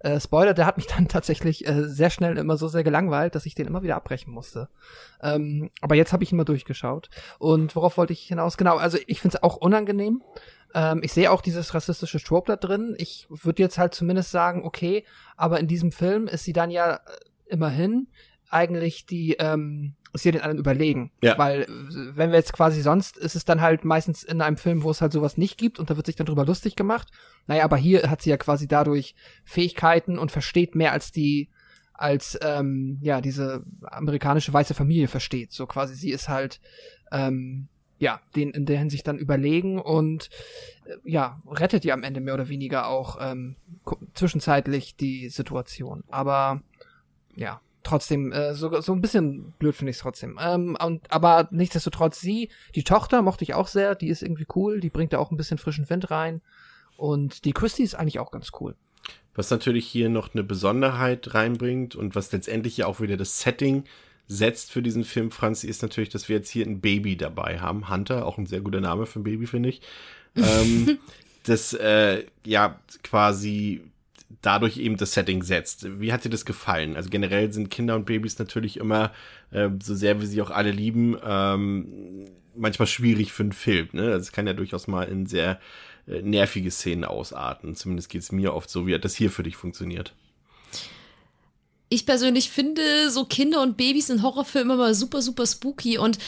äh, 0.01 0.21
Spoiler, 0.21 0.55
der 0.55 0.67
hat 0.67 0.77
mich 0.77 0.87
dann 0.97 1.09
tatsächlich 1.09 1.67
äh, 1.67 1.85
sehr 1.85 2.11
schnell 2.11 2.39
immer 2.39 2.57
so 2.57 2.69
sehr 2.69 2.85
gelangweilt, 2.85 3.35
dass 3.35 3.47
ich 3.47 3.55
den 3.55 3.67
immer 3.67 3.83
wieder 3.83 3.97
abbrechen 3.97 4.33
musste. 4.33 4.69
Ähm, 5.23 5.71
aber 5.81 5.95
jetzt 5.95 6.13
habe 6.13 6.23
ich 6.23 6.33
ihn 6.33 6.37
mal 6.37 6.45
durchgeschaut. 6.45 7.11
Und 7.39 7.75
worauf 7.75 7.97
wollte 7.97 8.13
ich 8.13 8.23
hinaus? 8.23 8.57
Genau, 8.57 8.77
also 8.77 8.99
ich 9.07 9.21
finde 9.21 9.37
es 9.37 9.43
auch 9.43 9.57
unangenehm. 9.57 10.23
Ähm, 10.77 11.01
ich 11.03 11.15
sehe 11.15 11.33
auch 11.33 11.41
dieses 11.41 11.73
rassistische 11.73 12.23
Trope 12.23 12.53
da 12.53 12.57
drin. 12.57 12.95
Ich 12.99 13.27
würde 13.31 13.63
jetzt 13.63 13.79
halt 13.79 13.95
zumindest 13.95 14.31
sagen, 14.31 14.63
okay, 14.63 15.07
aber 15.35 15.59
in 15.59 15.67
diesem 15.67 15.91
Film 15.91 16.29
ist 16.29 16.45
sie 16.45 16.53
dann 16.53 16.71
ja 16.71 16.97
äh, 16.97 16.99
immerhin 17.47 18.09
eigentlich 18.51 19.07
die, 19.07 19.37
ähm, 19.41 19.95
ist 20.13 20.23
hier 20.23 20.33
den 20.33 20.43
anderen 20.43 20.59
überlegen. 20.59 21.13
Ja. 21.23 21.39
Weil, 21.39 21.67
wenn 21.69 22.31
wir 22.31 22.37
jetzt 22.37 22.53
quasi 22.53 22.83
sonst, 22.83 23.17
ist 23.17 23.37
es 23.37 23.47
dann 23.47 23.63
halt 23.63 23.87
meistens 23.87 24.23
in 24.23 24.43
einem 24.43 24.59
Film, 24.59 24.83
wo 24.83 24.91
es 24.91 25.01
halt 25.01 25.13
sowas 25.13 25.39
nicht 25.39 25.57
gibt 25.57 25.79
und 25.79 25.89
da 25.89 25.97
wird 25.97 26.07
sich 26.07 26.17
dann 26.17 26.27
drüber 26.27 26.45
lustig 26.45 26.77
gemacht. 26.77 27.09
Naja, 27.47 27.65
aber 27.65 27.79
hier 27.79 28.11
hat 28.11 28.21
sie 28.21 28.31
ja 28.31 28.37
quasi 28.37 28.69
dadurch 28.69 29.15
Fähigkeiten 29.45 30.19
und 30.19 30.31
versteht 30.31 30.75
mehr 30.75 30.93
als 30.93 31.11
die, 31.11 31.49
als, 31.95 32.39
ähm, 32.43 32.99
ja, 33.01 33.23
diese 33.23 33.65
amerikanische 33.83 34.53
weiße 34.53 34.75
Familie 34.75 35.09
versteht. 35.09 35.53
So 35.53 35.67
quasi, 35.67 35.95
sie 35.95 36.11
ist 36.11 36.29
halt, 36.29 36.61
ähm, 37.11 37.69
ja, 37.99 38.21
den 38.35 38.51
in 38.51 38.67
der 38.67 38.79
Hinsicht 38.79 39.07
dann 39.07 39.19
überlegen 39.19 39.81
und 39.81 40.31
äh, 40.85 40.97
ja, 41.05 41.41
rettet 41.51 41.85
ja 41.85 41.95
am 41.95 42.03
Ende 42.03 42.21
mehr 42.21 42.35
oder 42.35 42.49
weniger 42.49 42.89
auch 42.89 43.19
ähm, 43.21 43.57
zwischenzeitlich 44.15 44.97
die 44.97 45.29
Situation. 45.29 46.05
Aber 46.11 46.63
ja, 47.35 47.61
trotzdem, 47.83 48.33
äh, 48.33 48.55
so, 48.55 48.81
so 48.81 48.93
ein 48.93 49.01
bisschen 49.01 49.53
blöd 49.59 49.75
finde 49.75 49.91
ich 49.91 49.97
es 49.97 50.03
trotzdem. 50.03 50.39
Ähm, 50.43 50.77
und, 50.85 51.11
aber 51.11 51.49
nichtsdestotrotz, 51.51 52.21
sie, 52.21 52.51
die 52.75 52.85
Tochter 52.85 53.23
mochte 53.23 53.45
ich 53.45 53.55
auch 53.55 53.69
sehr, 53.69 53.95
die 53.95 54.09
ist 54.09 54.23
irgendwie 54.23 54.47
cool, 54.55 54.81
die 54.81 54.91
bringt 54.91 55.13
da 55.13 55.19
auch 55.19 55.31
ein 55.31 55.37
bisschen 55.37 55.59
frischen 55.59 55.89
Wind 55.89 56.11
rein. 56.11 56.43
Und 56.97 57.45
die 57.45 57.53
Christy 57.53 57.83
ist 57.83 57.95
eigentlich 57.95 58.19
auch 58.19 58.31
ganz 58.31 58.51
cool. 58.61 58.75
Was 59.35 59.51
natürlich 59.51 59.87
hier 59.87 60.09
noch 60.09 60.35
eine 60.35 60.43
Besonderheit 60.43 61.35
reinbringt 61.35 61.95
und 61.95 62.15
was 62.15 62.33
letztendlich 62.33 62.79
ja 62.79 62.87
auch 62.87 63.01
wieder 63.01 63.17
das 63.17 63.41
Setting 63.41 63.85
setzt 64.29 64.73
für 64.73 64.83
diesen 64.83 65.05
Film, 65.05 65.31
Franzi, 65.31 65.69
ist 65.69 65.83
natürlich, 65.83 66.11
dass 66.11 66.29
wir 66.29 66.37
jetzt 66.37 66.51
hier 66.51 66.67
ein 66.67 66.81
Baby 66.81 67.17
dabei 67.17 67.61
haben. 67.61 67.89
Hunter, 67.89 68.27
auch 68.27 68.39
ein 68.39 68.47
sehr 68.47 68.61
guter 68.61 68.81
Name 68.81 69.07
für 69.07 69.21
ein 69.21 69.25
Baby, 69.25 69.47
finde 69.47 69.69
ich. 69.69 69.81
ähm, 70.37 70.99
das, 71.45 71.73
äh, 71.75 72.25
ja, 72.45 72.81
quasi 73.03 73.83
dadurch 74.43 74.79
eben 74.79 74.97
das 74.97 75.15
Setting 75.15 75.43
setzt. 75.43 76.01
Wie 76.01 76.13
hat 76.13 76.25
dir 76.25 76.31
das 76.31 76.45
gefallen? 76.45 76.97
Also 76.97 77.11
generell 77.11 77.53
sind 77.53 77.71
Kinder 77.71 77.95
und 77.95 78.07
Babys 78.07 78.39
natürlich 78.39 78.79
immer, 78.79 79.13
äh, 79.51 79.69
so 79.83 79.95
sehr 79.95 80.21
wir 80.21 80.27
sie 80.27 80.43
auch 80.43 80.51
alle 80.51 80.71
lieben, 80.71 81.17
ähm, 81.25 82.27
manchmal 82.57 82.89
schwierig 82.89 83.33
für 83.33 83.45
einen 83.45 83.53
Film. 83.53 83.89
Ne? 83.93 84.11
Das 84.11 84.33
kann 84.33 84.47
ja 84.47 84.53
durchaus 84.53 84.89
mal 84.89 85.05
in 85.05 85.27
sehr 85.27 85.61
äh, 86.09 86.23
nervige 86.23 86.71
Szenen 86.71 87.05
ausarten. 87.05 87.75
Zumindest 87.75 88.09
geht 88.09 88.23
es 88.23 88.33
mir 88.33 88.55
oft 88.55 88.71
so. 88.71 88.87
Wie 88.87 88.95
hat 88.95 89.05
das 89.05 89.15
hier 89.15 89.31
für 89.31 89.43
dich 89.43 89.57
funktioniert? 89.57 90.15
Ich 91.97 92.05
persönlich 92.05 92.51
finde 92.51 93.11
so 93.11 93.25
Kinder 93.25 93.63
und 93.63 93.79
Babys 93.79 94.11
in 94.11 94.23
Horrorfilmen 94.23 94.77
immer 94.77 94.93
super, 94.93 95.23
super 95.23 95.47
spooky 95.47 95.97
und 95.97 96.19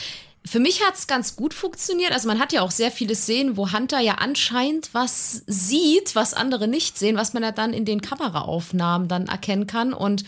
für 0.43 0.59
mich 0.59 0.83
hat 0.83 0.95
es 0.95 1.05
ganz 1.05 1.35
gut 1.35 1.53
funktioniert. 1.53 2.11
Also 2.11 2.27
man 2.27 2.39
hat 2.39 2.53
ja 2.53 2.63
auch 2.63 2.71
sehr 2.71 2.89
viele 2.89 3.13
Szenen, 3.13 3.55
wo 3.55 3.71
Hunter 3.71 3.99
ja 3.99 4.15
anscheinend 4.15 4.89
was 4.95 5.43
sieht, 5.45 6.15
was 6.15 6.33
andere 6.33 6.67
nicht 6.67 6.97
sehen, 6.97 7.17
was 7.17 7.33
man 7.33 7.43
ja 7.43 7.51
dann 7.51 7.71
in 7.71 7.85
den 7.85 8.01
Kameraaufnahmen 8.01 9.07
dann 9.07 9.27
erkennen 9.27 9.67
kann. 9.67 9.93
Und 9.93 10.23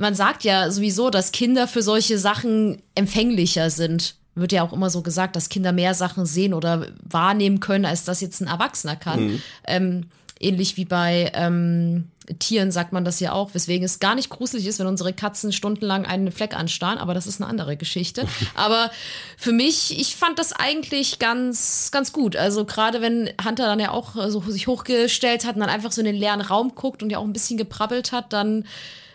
man 0.00 0.16
sagt 0.16 0.42
ja 0.42 0.68
sowieso, 0.72 1.08
dass 1.08 1.30
Kinder 1.30 1.68
für 1.68 1.82
solche 1.82 2.18
Sachen 2.18 2.82
empfänglicher 2.96 3.70
sind. 3.70 4.16
Wird 4.34 4.50
ja 4.50 4.64
auch 4.64 4.72
immer 4.72 4.90
so 4.90 5.02
gesagt, 5.02 5.36
dass 5.36 5.50
Kinder 5.50 5.70
mehr 5.70 5.94
Sachen 5.94 6.26
sehen 6.26 6.52
oder 6.52 6.88
wahrnehmen 7.08 7.60
können, 7.60 7.84
als 7.84 8.02
das 8.02 8.20
jetzt 8.20 8.40
ein 8.40 8.48
Erwachsener 8.48 8.96
kann. 8.96 9.24
Mhm. 9.24 9.42
Ähm, 9.68 10.06
ähnlich 10.40 10.76
wie 10.76 10.84
bei 10.84 11.30
ähm, 11.34 12.10
Tieren 12.38 12.72
sagt 12.72 12.92
man 12.92 13.04
das 13.04 13.20
ja 13.20 13.32
auch, 13.32 13.54
weswegen 13.54 13.84
es 13.84 14.00
gar 14.00 14.14
nicht 14.14 14.30
gruselig 14.30 14.66
ist, 14.66 14.78
wenn 14.78 14.86
unsere 14.86 15.12
Katzen 15.12 15.52
stundenlang 15.52 16.06
einen 16.06 16.32
Fleck 16.32 16.54
anstarren, 16.54 16.98
aber 16.98 17.12
das 17.12 17.26
ist 17.26 17.40
eine 17.40 17.50
andere 17.50 17.76
Geschichte. 17.76 18.26
aber 18.54 18.90
für 19.36 19.52
mich, 19.52 19.98
ich 19.98 20.16
fand 20.16 20.38
das 20.38 20.52
eigentlich 20.52 21.18
ganz, 21.18 21.90
ganz 21.92 22.12
gut. 22.12 22.36
Also 22.36 22.64
gerade 22.64 23.02
wenn 23.02 23.30
Hunter 23.44 23.66
dann 23.66 23.80
ja 23.80 23.90
auch 23.90 24.14
so 24.30 24.40
sich 24.40 24.66
hochgestellt 24.66 25.44
hat 25.44 25.56
und 25.56 25.60
dann 25.60 25.70
einfach 25.70 25.92
so 25.92 26.00
in 26.00 26.06
den 26.06 26.16
leeren 26.16 26.40
Raum 26.40 26.74
guckt 26.74 27.02
und 27.02 27.10
ja 27.10 27.18
auch 27.18 27.24
ein 27.24 27.32
bisschen 27.32 27.58
geprabbelt 27.58 28.12
hat, 28.12 28.32
dann 28.32 28.64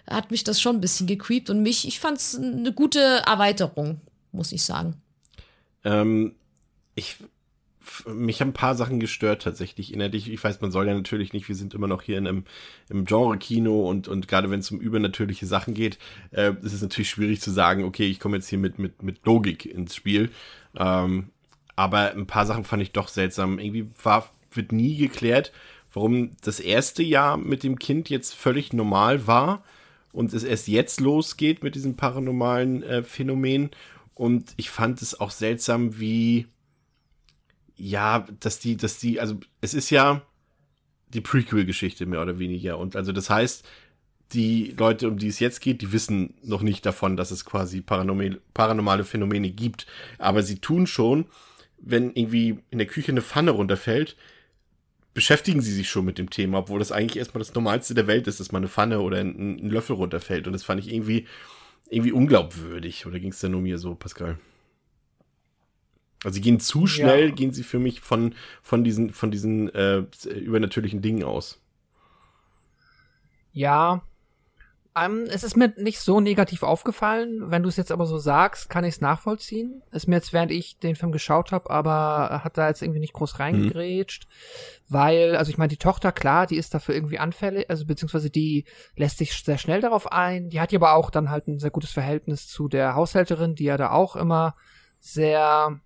hat 0.08 0.32
mich 0.32 0.44
das 0.44 0.62
schon 0.62 0.78
ein 0.78 0.82
bisschen 0.82 1.08
gecreept 1.08 1.50
und 1.50 1.62
mich, 1.62 1.88
ich 1.88 2.00
fand 2.00 2.18
es 2.18 2.36
eine 2.36 2.74
gute 2.74 3.00
Erweiterung, 3.26 4.02
muss 4.32 4.52
ich 4.52 4.64
sagen. 4.64 4.96
Ähm, 5.84 6.36
ich 6.96 7.18
mich 8.08 8.42
haben 8.42 8.50
ein 8.50 8.54
paar 8.54 8.76
Sachen 8.76 9.00
gestört 9.00 9.42
tatsächlich 9.42 9.94
innerlich. 9.94 10.32
Ich 10.32 10.44
weiß, 10.44 10.62
man 10.62 10.72
soll 10.72 10.88
ja 10.88 10.94
natürlich 10.94 11.34
nicht, 11.34 11.48
wir 11.48 11.56
sind 11.56 11.74
immer 11.74 11.88
noch 11.88 12.02
hier 12.02 12.18
in 12.18 12.28
einem 12.28 12.44
im 12.90 13.06
Genre-Kino 13.06 13.90
und, 13.90 14.08
und 14.08 14.28
gerade 14.28 14.50
wenn 14.50 14.60
es 14.60 14.72
um 14.72 14.80
übernatürliche 14.80 15.46
Sachen 15.46 15.74
geht, 15.74 15.98
äh, 16.32 16.54
ist 16.62 16.74
es 16.74 16.82
natürlich 16.82 17.10
schwierig 17.10 17.42
zu 17.42 17.52
sagen, 17.52 17.84
okay, 17.84 18.06
ich 18.06 18.20
komme 18.20 18.38
jetzt 18.38 18.50
hier 18.50 18.60
mit, 18.60 18.80
mit, 18.80 19.04
mit 19.04 19.26
Logik 19.26 19.66
ins 19.66 19.96
Spiel. 19.96 20.32
Ähm, 20.76 21.30
aber 21.76 22.12
ein 22.12 22.28
paar 22.28 22.46
Sachen 22.46 22.64
fand 22.64 22.82
ich 22.82 22.92
doch 22.92 23.08
seltsam. 23.08 23.60
Irgendwie 23.60 23.90
war, 24.04 24.30
wird 24.52 24.72
nie 24.72 24.98
geklärt, 24.98 25.52
warum 25.94 26.32
das 26.44 26.60
erste 26.60 27.04
Jahr 27.04 27.38
mit 27.38 27.64
dem 27.64 27.80
Kind 27.80 28.10
jetzt 28.10 28.36
völlig 28.36 28.74
normal 28.74 29.28
war 29.28 29.64
und 30.12 30.34
es 30.34 30.44
erst 30.44 30.68
jetzt 30.68 31.00
losgeht 31.00 31.64
mit 31.64 31.76
diesem 31.76 31.96
paranormalen 31.96 32.84
äh, 32.84 33.04
Phänomen. 33.04 33.70
Und 34.16 34.54
ich 34.58 34.70
fand 34.70 35.02
es 35.02 35.20
auch 35.20 35.32
seltsam, 35.32 36.00
wie 36.00 36.48
ja, 37.80 38.26
dass 38.40 38.60
die, 38.60 38.78
dass 38.78 39.00
die, 39.00 39.20
also 39.20 39.40
es 39.62 39.74
ist 39.74 39.90
ja 39.90 40.22
die 41.14 41.22
Prequel-Geschichte 41.22 42.06
mehr 42.06 42.22
oder 42.22 42.38
weniger. 42.38 42.78
Und 42.78 42.96
also 42.96 43.12
das 43.12 43.30
heißt, 43.30 43.66
die 44.34 44.76
Leute, 44.78 45.08
um 45.08 45.18
die 45.18 45.28
es 45.28 45.40
jetzt 45.40 45.60
geht, 45.62 45.82
die 45.82 45.92
wissen 45.92 46.36
noch 46.44 46.62
nicht 46.62 46.86
davon, 46.86 47.18
dass 47.18 47.32
es 47.32 47.46
quasi 47.46 47.82
paranormal, 47.82 48.40
paranormale 48.54 49.04
Phänomene 49.04 49.50
gibt. 49.50 49.88
Aber 50.20 50.44
sie 50.44 50.60
tun 50.60 50.86
schon, 50.86 51.26
wenn 51.80 52.12
irgendwie 52.14 52.60
in 52.70 52.78
der 52.78 52.88
Küche 52.88 53.12
eine 53.12 53.22
Pfanne 53.22 53.52
runterfällt, 53.52 54.16
beschäftigen 55.16 55.62
sie 55.62 55.74
sich 55.74 55.90
schon 55.90 56.06
mit 56.06 56.20
dem 56.20 56.30
Thema, 56.30 56.60
obwohl 56.60 56.80
das 56.80 56.92
eigentlich 56.92 57.18
erstmal 57.18 57.40
das 57.40 57.56
Normalste 57.56 57.96
der 57.96 58.08
Welt 58.08 58.28
ist, 58.28 58.40
dass 58.40 58.52
mal 58.52 58.60
eine 58.60 58.68
Pfanne 58.68 59.00
oder 59.00 59.18
ein, 59.18 59.58
ein 59.58 59.70
Löffel 59.70 59.96
runterfällt. 59.96 60.46
Und 60.46 60.54
das 60.54 60.64
fand 60.64 60.80
ich 60.80 60.94
irgendwie, 60.94 61.26
irgendwie 61.90 62.12
unglaubwürdig. 62.12 63.08
Oder 63.08 63.20
ging 63.20 63.32
es 63.32 63.40
denn 63.40 63.52
nur 63.52 63.62
mir 63.62 63.80
so, 63.80 63.96
Pascal? 63.96 64.38
Also 66.24 66.36
sie 66.36 66.42
gehen 66.42 66.60
zu 66.60 66.86
schnell, 66.86 67.30
ja. 67.30 67.36
gehen 67.36 67.54
sie 67.54 67.64
für 67.64 67.80
mich 67.80 68.02
von, 68.02 68.36
von 68.62 68.84
diesen, 68.84 69.12
von 69.12 69.32
diesen 69.32 69.74
äh, 69.74 70.04
übernatürlichen 70.26 71.02
Dingen 71.02 71.24
aus. 71.24 71.62
Ja. 73.52 74.02
Ähm, 74.98 75.28
es 75.30 75.44
ist 75.44 75.56
mir 75.56 75.74
nicht 75.78 76.00
so 76.00 76.20
negativ 76.20 76.64
aufgefallen. 76.64 77.52
Wenn 77.52 77.64
du 77.64 77.70
es 77.70 77.78
jetzt 77.78 77.92
aber 77.92 78.06
so 78.06 78.18
sagst, 78.18 78.70
kann 78.70 78.84
ich 78.84 78.96
es 78.96 79.02
nachvollziehen. 79.02 79.82
Ist 79.92 80.08
mir 80.08 80.16
jetzt, 80.16 80.34
während 80.34 80.52
ich 80.52 80.78
den 80.80 80.96
Film 80.96 81.12
geschaut 81.12 81.52
habe, 81.52 81.70
aber 81.70 82.42
hat 82.44 82.58
da 82.58 82.68
jetzt 82.68 82.82
irgendwie 82.82 83.00
nicht 83.00 83.14
groß 83.14 83.40
reingegrätscht. 83.40 84.28
Mhm. 84.28 84.94
Weil, 84.94 85.36
also 85.38 85.52
ich 85.52 85.58
meine, 85.58 85.70
die 85.70 85.78
Tochter, 85.78 86.12
klar, 86.12 86.48
die 86.48 86.58
ist 86.58 86.74
dafür 86.74 86.96
irgendwie 86.96 87.20
anfällig, 87.20 87.70
also 87.70 87.86
beziehungsweise 87.86 88.30
die 88.30 88.66
lässt 88.96 89.20
sich 89.20 89.34
sehr 89.34 89.60
schnell 89.60 89.80
darauf 89.80 90.12
ein. 90.12 90.50
Die 90.50 90.60
hat 90.60 90.72
ja 90.72 90.80
aber 90.80 90.96
auch 90.96 91.12
dann 91.12 91.30
halt 91.30 91.48
ein 91.48 91.60
sehr 91.60 91.72
gutes 91.72 91.92
Verhältnis 91.92 92.48
zu 92.48 92.68
der 92.68 92.96
Haushälterin, 92.96 93.56
die 93.56 93.66
ja 93.66 93.78
da 93.78 93.92
auch 93.92 94.16
immer 94.16 94.56
sehr 95.00 95.80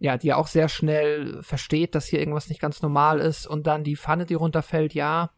ja, 0.00 0.16
die 0.16 0.28
ja 0.28 0.36
auch 0.36 0.46
sehr 0.46 0.68
schnell 0.68 1.42
versteht, 1.42 1.94
dass 1.94 2.06
hier 2.06 2.18
irgendwas 2.18 2.48
nicht 2.48 2.60
ganz 2.60 2.80
normal 2.80 3.20
ist 3.20 3.46
und 3.46 3.66
dann 3.66 3.84
die 3.84 3.96
Pfanne, 3.96 4.24
die 4.24 4.34
runterfällt, 4.34 4.94
ja. 4.94 5.30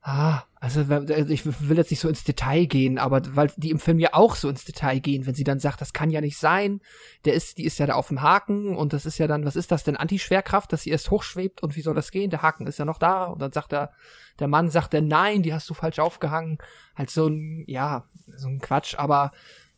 Ah, 0.00 0.44
also 0.60 0.80
ich 0.80 1.44
will 1.68 1.76
jetzt 1.76 1.90
nicht 1.90 2.00
so 2.00 2.08
ins 2.08 2.24
Detail 2.24 2.66
gehen, 2.66 2.96
aber 2.96 3.20
weil 3.36 3.50
die 3.56 3.70
im 3.70 3.80
Film 3.80 3.98
ja 3.98 4.10
auch 4.12 4.36
so 4.36 4.48
ins 4.48 4.64
Detail 4.64 5.00
gehen, 5.00 5.26
wenn 5.26 5.34
sie 5.34 5.44
dann 5.44 5.58
sagt, 5.58 5.80
das 5.80 5.92
kann 5.92 6.10
ja 6.10 6.20
nicht 6.20 6.38
sein, 6.38 6.80
der 7.24 7.34
ist, 7.34 7.58
die 7.58 7.64
ist 7.64 7.78
ja 7.78 7.86
da 7.86 7.94
auf 7.94 8.08
dem 8.08 8.22
Haken 8.22 8.76
und 8.76 8.92
das 8.92 9.04
ist 9.04 9.18
ja 9.18 9.26
dann, 9.26 9.44
was 9.44 9.56
ist 9.56 9.72
das 9.72 9.84
denn, 9.84 9.96
Antischwerkraft, 9.96 10.72
dass 10.72 10.82
sie 10.82 10.90
erst 10.90 11.10
hochschwebt 11.10 11.62
und 11.62 11.76
wie 11.76 11.82
soll 11.82 11.94
das 11.94 12.12
gehen? 12.12 12.30
Der 12.30 12.42
Haken 12.42 12.66
ist 12.68 12.78
ja 12.78 12.84
noch 12.84 12.98
da 12.98 13.24
und 13.24 13.42
dann 13.42 13.52
sagt 13.52 13.72
er, 13.74 13.92
der 14.38 14.48
Mann 14.48 14.70
sagt 14.70 14.94
er, 14.94 15.02
nein, 15.02 15.42
die 15.42 15.52
hast 15.52 15.68
du 15.68 15.74
falsch 15.74 15.98
aufgehangen. 15.98 16.58
Halt 16.94 17.10
so 17.10 17.26
ein, 17.26 17.64
ja, 17.66 18.08
so 18.28 18.48
ein 18.48 18.60
Quatsch, 18.60 18.94
aber 18.96 19.32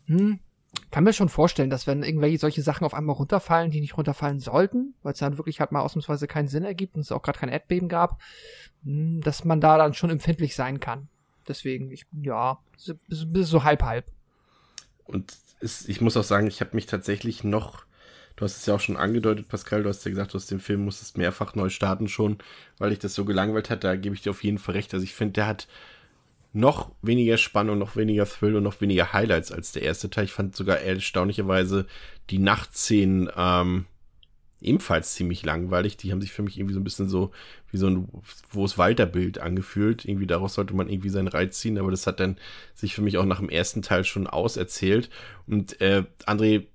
hm, 0.07 0.41
kann 0.91 1.05
mir 1.05 1.13
schon 1.13 1.29
vorstellen, 1.29 1.71
dass 1.71 1.87
wenn 1.87 2.03
irgendwelche 2.03 2.39
solche 2.39 2.63
Sachen 2.63 2.85
auf 2.85 2.95
einmal 2.95 3.17
runterfallen, 3.17 3.71
die 3.71 3.81
nicht 3.81 3.97
runterfallen 3.97 4.41
sollten, 4.41 4.95
weil 5.03 5.13
es 5.13 5.19
dann 5.19 5.39
wirklich 5.39 5.61
halt 5.61 5.73
mal 5.73 5.81
ausnahmsweise 5.81 6.27
keinen 6.27 6.49
Sinn 6.49 6.65
ergibt 6.65 6.95
und 6.95 7.03
es 7.03 7.13
auch 7.13 7.23
gerade 7.23 7.39
kein 7.39 7.49
Erdbeben 7.49 7.89
gab, 7.89 8.21
hm, 8.85 9.21
dass 9.23 9.45
man 9.45 9.61
da 9.61 9.79
dann 9.79 9.95
schon 9.95 10.11
empfindlich 10.11 10.55
sein 10.55 10.81
kann. 10.81 11.09
Deswegen, 11.47 11.91
ich, 11.91 12.05
ja, 12.23 12.59
so, 12.77 12.95
so 13.09 13.65
halb 13.65 13.83
halb. 13.83 14.07
Und 15.05 15.33
ist, 15.61 15.89
ich 15.89 16.01
muss 16.01 16.17
auch 16.17 16.25
sagen, 16.25 16.47
ich 16.47 16.61
habe 16.61 16.75
mich 16.75 16.87
tatsächlich 16.87 17.43
noch, 17.45 17.85
du 18.37 18.45
hast 18.45 18.59
es 18.59 18.67
ja 18.67 18.75
auch 18.75 18.81
schon 18.81 18.99
angedeutet, 18.99 19.49
Pascal, 19.49 19.83
du 19.83 19.89
hast 19.89 20.05
ja 20.05 20.11
gesagt, 20.11 20.35
du 20.35 20.39
hast 20.39 20.51
den 20.51 20.61
Film 20.61 20.85
musstest 20.85 21.17
mehrfach 21.17 21.55
neu 21.55 21.71
starten 21.71 22.09
schon, 22.09 22.39
weil 22.77 22.93
ich 22.93 22.99
das 22.99 23.15
so 23.15 23.25
gelangweilt 23.25 23.71
hat, 23.71 23.85
da 23.85 23.97
gebe 23.97 24.15
ich 24.15 24.23
dir 24.23 24.31
auf 24.31 24.45
jeden 24.45 24.59
Fall 24.59 24.75
recht. 24.75 24.93
Also 24.93 25.05
ich 25.05 25.15
finde, 25.15 25.33
der 25.33 25.47
hat 25.47 25.67
noch 26.59 26.91
weniger 27.03 27.39
Spannung, 27.39 27.79
noch 27.79 27.97
weniger 27.97 28.27
Thrill 28.27 28.57
und 28.57 28.65
noch 28.65 28.81
weniger 28.81 29.13
Highlights 29.13 29.53
als 29.53 29.73
der 29.73 29.83
erste 29.83 30.11
Teil. 30.11 30.25
Ich 30.25 30.33
fand 30.33 30.57
sogar 30.57 30.79
erstaunlicherweise 30.79 31.87
die 32.31 32.39
Nachtszenen 32.39 33.31
ähm, 33.37 33.87
ebenfalls 34.61 35.15
ziemlich 35.15 35.45
langweilig. 35.45 35.97
Die 35.97 36.11
haben 36.11 36.21
sich 36.21 36.33
für 36.33 36.43
mich 36.43 36.59
irgendwie 36.59 36.75
so 36.75 36.81
ein 36.81 36.85
bisschen 36.85 37.09
so 37.09 37.31
wie 37.71 37.77
so 37.77 37.87
ein 37.87 38.09
wo 38.51 38.65
es 38.65 38.77
Walter-Bild 38.77 39.39
angefühlt. 39.39 40.05
Irgendwie 40.05 40.27
daraus 40.27 40.55
sollte 40.55 40.75
man 40.75 40.89
irgendwie 40.89 41.11
seinen 41.11 41.29
Reiz 41.29 41.61
ziehen, 41.61 41.79
aber 41.79 41.93
das 41.93 42.07
hat 42.07 42.19
dann 42.19 42.37
sich 42.75 42.95
für 42.95 43.03
mich 43.03 43.19
auch 43.19 43.25
nach 43.25 43.39
dem 43.39 43.51
ersten 43.51 43.83
Teil 43.83 44.05
schon 44.05 44.27
auserzählt. 44.27 45.11
Und 45.47 45.81
äh, 45.81 46.05
André, 46.27 46.67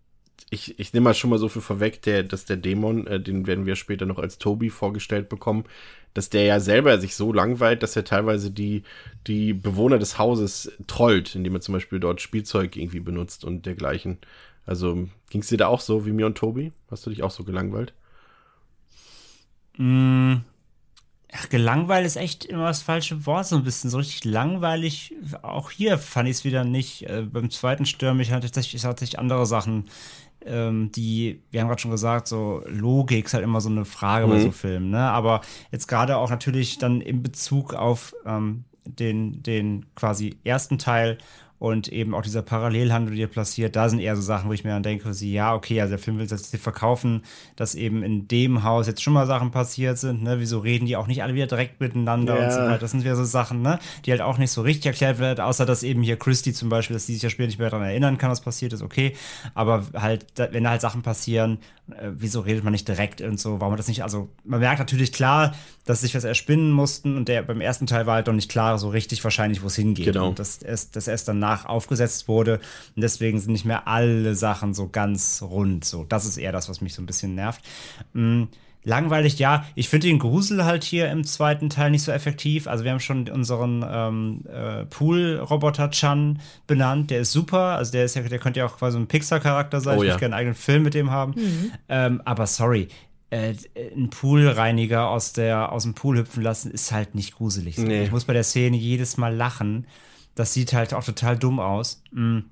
ich, 0.50 0.80
ich 0.80 0.94
nehme 0.94 1.06
mal 1.06 1.14
schon 1.14 1.30
mal 1.30 1.40
so 1.40 1.50
viel 1.50 1.62
vorweg, 1.62 2.02
der, 2.04 2.24
dass 2.24 2.46
der 2.46 2.58
Dämon, 2.58 3.08
äh, 3.08 3.20
den 3.20 3.48
werden 3.48 3.66
wir 3.66 3.76
später 3.76 4.06
noch 4.06 4.20
als 4.20 4.38
Toby 4.38 4.70
vorgestellt 4.70 5.30
bekommen, 5.30 5.66
dass 6.14 6.30
der 6.30 6.44
ja 6.44 6.60
selber 6.60 7.00
sich 7.00 7.16
so 7.16 7.34
langweilt, 7.34 7.82
dass 7.82 7.96
er 7.96 8.04
teilweise 8.06 8.52
die, 8.52 8.84
die 9.26 9.54
Bewohner 9.54 9.98
des 9.98 10.20
Hauses 10.20 10.72
trollt, 10.88 11.36
indem 11.36 11.56
er 11.56 11.62
zum 11.62 11.74
Beispiel 11.74 12.00
dort 12.00 12.22
Spielzeug 12.22 12.76
irgendwie 12.76 13.00
benutzt 13.00 13.44
und 13.46 13.66
dergleichen. 13.66 14.20
Also 14.66 15.08
ging 15.30 15.42
es 15.42 15.48
dir 15.48 15.58
da 15.58 15.68
auch 15.68 15.82
so 15.82 16.06
wie 16.06 16.12
mir 16.12 16.28
und 16.28 16.38
Tobi? 16.38 16.72
Hast 16.92 17.06
du 17.06 17.10
dich 17.10 17.24
auch 17.24 17.32
so 17.32 17.44
gelangweilt? 17.44 17.94
Mm, 19.78 20.36
Ach, 21.36 21.50
gelangweilt 21.50 22.06
ist 22.06 22.16
echt 22.16 22.46
immer 22.46 22.68
das 22.68 22.84
falsche 22.84 23.26
Wort, 23.26 23.48
so 23.48 23.56
ein 23.56 23.64
bisschen. 23.64 23.90
So 23.90 23.98
richtig 23.98 24.24
langweilig. 24.24 25.16
Auch 25.42 25.72
hier 25.72 25.98
fand 25.98 26.30
ich 26.30 26.38
es 26.38 26.44
wieder 26.44 26.64
nicht. 26.64 27.10
Äh, 27.10 27.24
beim 27.24 27.50
zweiten 27.50 27.88
Stürm, 27.88 28.20
ich 28.20 28.32
hatte 28.32 28.46
tatsächlich, 28.46 28.84
tatsächlich 28.84 29.18
andere 29.18 29.48
Sachen 29.48 29.90
ähm, 30.46 30.92
die, 30.92 31.42
wir 31.52 31.62
haben 31.62 31.68
gerade 31.68 31.82
schon 31.82 31.92
gesagt, 31.92 32.28
so 32.28 32.64
Logik 32.68 33.26
ist 33.26 33.34
halt 33.34 33.44
immer 33.44 33.62
so 33.62 33.70
eine 33.70 33.86
Frage 33.86 34.28
mhm. 34.28 34.32
bei 34.32 34.40
so 34.40 34.52
Filmen, 34.52 34.90
ne? 34.90 35.02
Aber 35.02 35.42
jetzt 35.72 35.88
gerade 35.88 36.18
auch 36.18 36.30
natürlich 36.30 36.78
dann 36.78 37.02
in 37.02 37.24
Bezug 37.24 37.74
auf 37.74 38.14
ähm, 38.26 38.64
den, 38.86 39.42
den 39.44 39.86
quasi 39.96 40.38
ersten 40.44 40.78
Teil 40.78 41.18
und 41.64 41.88
eben 41.88 42.14
auch 42.14 42.24
dieser 42.24 42.42
Parallelhandel, 42.42 43.16
der 43.16 43.28
passiert, 43.28 43.78
da 43.78 43.88
sind 43.88 44.00
eher 44.00 44.18
so 44.18 44.22
Sachen, 44.22 44.50
wo 44.50 44.54
ich 44.54 44.66
mir 44.66 44.72
dann 44.72 44.84
denke, 44.84 45.14
sie, 45.14 45.32
ja, 45.32 45.56
okay, 45.56 45.80
also 45.80 45.92
der 45.92 45.98
Film 45.98 46.20
will 46.20 46.28
jetzt 46.28 46.54
verkaufen, 46.58 47.22
dass 47.56 47.74
eben 47.74 48.04
in 48.04 48.28
dem 48.28 48.66
Haus 48.66 48.86
jetzt 48.86 49.02
schon 49.02 49.14
mal 49.14 49.26
Sachen 49.28 49.52
passiert 49.52 49.98
sind, 49.98 50.24
ne? 50.24 50.42
Wieso 50.42 50.60
reden 50.60 50.88
die 50.88 50.98
auch 50.98 51.08
nicht 51.08 51.24
alle 51.24 51.36
wieder 51.36 51.48
direkt 51.48 51.80
miteinander 51.80 52.38
ja. 52.38 52.44
und 52.44 52.52
so 52.52 52.60
weiter? 52.60 52.80
Das 52.80 52.92
sind 52.92 53.06
wieder 53.06 53.16
so 53.16 53.24
Sachen, 53.24 53.62
ne? 53.62 53.80
Die 54.06 54.12
halt 54.12 54.20
auch 54.20 54.38
nicht 54.40 54.52
so 54.52 54.62
richtig 54.62 54.88
erklärt 54.88 55.20
werden, 55.20 55.40
außer 55.40 55.66
dass 55.66 55.84
eben 55.84 56.02
hier 56.02 56.18
Christy 56.18 56.52
zum 56.52 56.68
Beispiel, 56.68 56.96
dass 56.96 57.06
die 57.06 57.14
sich 57.14 57.22
ja 57.22 57.30
später 57.30 57.48
nicht 57.48 57.60
mehr 57.60 57.70
daran 57.70 57.88
erinnern 57.88 58.18
kann, 58.18 58.30
was 58.30 58.42
passiert 58.42 58.74
ist, 58.74 58.82
okay. 58.82 59.16
Aber 59.54 59.86
halt, 59.94 60.26
wenn 60.36 60.66
da 60.66 60.72
halt 60.72 60.82
Sachen 60.82 61.02
passieren, 61.02 61.60
äh, 61.92 62.12
wieso 62.14 62.42
redet 62.42 62.64
man 62.64 62.72
nicht 62.72 62.88
direkt 62.88 63.22
und 63.22 63.40
so, 63.40 63.60
warum 63.60 63.74
man 63.74 63.78
das 63.78 63.88
nicht, 63.88 64.04
also 64.04 64.30
man 64.44 64.60
merkt 64.60 64.80
natürlich 64.80 65.12
klar, 65.12 65.54
dass 65.86 66.02
sich 66.02 66.16
was 66.16 66.24
erspinnen 66.24 66.72
mussten 66.72 67.18
und 67.18 67.28
der 67.28 67.44
beim 67.44 67.62
ersten 67.62 67.88
Teil 67.88 68.06
war 68.06 68.16
halt 68.16 68.28
noch 68.28 68.34
nicht 68.34 68.50
klar 68.50 68.80
so 68.80 68.90
richtig 68.90 69.24
wahrscheinlich, 69.24 69.62
wo 69.64 69.68
es 69.68 69.76
hingeht. 69.76 70.06
Genau. 70.06 70.30
Und 70.30 70.40
dass 70.40 70.62
erst, 70.62 70.96
dass 70.96 71.08
erst 71.08 71.28
danach 71.28 71.66
aufgesetzt 71.66 72.28
wurde 72.28 72.60
und 72.96 73.02
deswegen 73.02 73.40
sind 73.40 73.52
nicht 73.52 73.66
mehr 73.66 73.88
alle 73.88 74.36
Sachen 74.36 74.74
so 74.74 74.88
ganz 74.88 75.42
rund. 75.42 75.84
So, 75.86 76.06
das 76.06 76.26
ist 76.26 76.38
eher 76.38 76.52
das, 76.52 76.70
was 76.70 76.82
mich 76.82 76.94
so 76.94 77.02
ein 77.02 77.06
bisschen 77.06 77.36
nervt. 77.36 77.62
Mhm 78.14 78.48
langweilig, 78.84 79.40
ja. 79.40 79.66
Ich 79.76 79.90
finde 79.90 80.08
den 80.08 80.20
Grusel 80.20 80.66
halt 80.66 80.84
hier 80.84 81.10
im 81.10 81.24
zweiten 81.24 81.70
Teil 81.70 81.92
nicht 81.92 82.04
so 82.04 82.12
effektiv. 82.12 82.68
Also 82.68 82.84
wir 82.84 82.92
haben 82.92 83.00
schon 83.00 83.30
unseren 83.30 83.86
ähm, 83.88 84.46
äh, 84.48 84.86
Pool-Roboter 84.86 85.90
Chan 85.92 86.40
benannt. 86.68 87.12
Der 87.12 87.22
ist 87.22 87.32
super. 87.32 87.78
Also 87.78 87.92
der 87.92 88.06
ist 88.06 88.16
ja, 88.16 88.22
der 88.22 88.40
könnte 88.40 88.60
ja 88.60 88.66
auch 88.66 88.78
quasi 88.78 88.98
ein 88.98 89.08
Pixar-Charakter 89.08 89.82
sein. 89.82 89.98
Oh, 89.98 90.04
ich 90.04 90.08
ja. 90.08 90.14
würde 90.14 90.20
gerne 90.20 90.36
einen 90.36 90.42
eigenen 90.42 90.56
Film 90.56 90.84
mit 90.84 90.94
dem 90.94 91.12
haben. 91.12 91.34
Mhm. 91.36 91.72
Ähm, 91.90 92.22
aber 92.26 92.48
sorry. 92.48 92.88
Äh, 93.30 93.56
ein 93.96 94.10
Poolreiniger 94.10 95.10
aus, 95.10 95.34
der, 95.34 95.72
aus 95.72 95.84
dem 95.84 95.96
Pool 95.96 96.18
hüpfen 96.18 96.44
lassen, 96.44 96.70
ist 96.70 96.92
halt 96.92 97.16
nicht 97.16 97.36
gruselig. 97.36 97.78
Nee. 97.78 98.04
Ich 98.04 98.12
muss 98.12 98.26
bei 98.26 98.34
der 98.34 98.44
Szene 98.44 98.78
jedes 98.78 99.18
Mal 99.18 99.34
lachen. 99.34 99.88
Das 100.36 100.54
sieht 100.54 100.74
halt 100.74 100.94
auch 100.94 101.04
total 101.04 101.38
dumm 101.38 101.60
aus. 101.60 102.04
Mhm. 102.12 102.46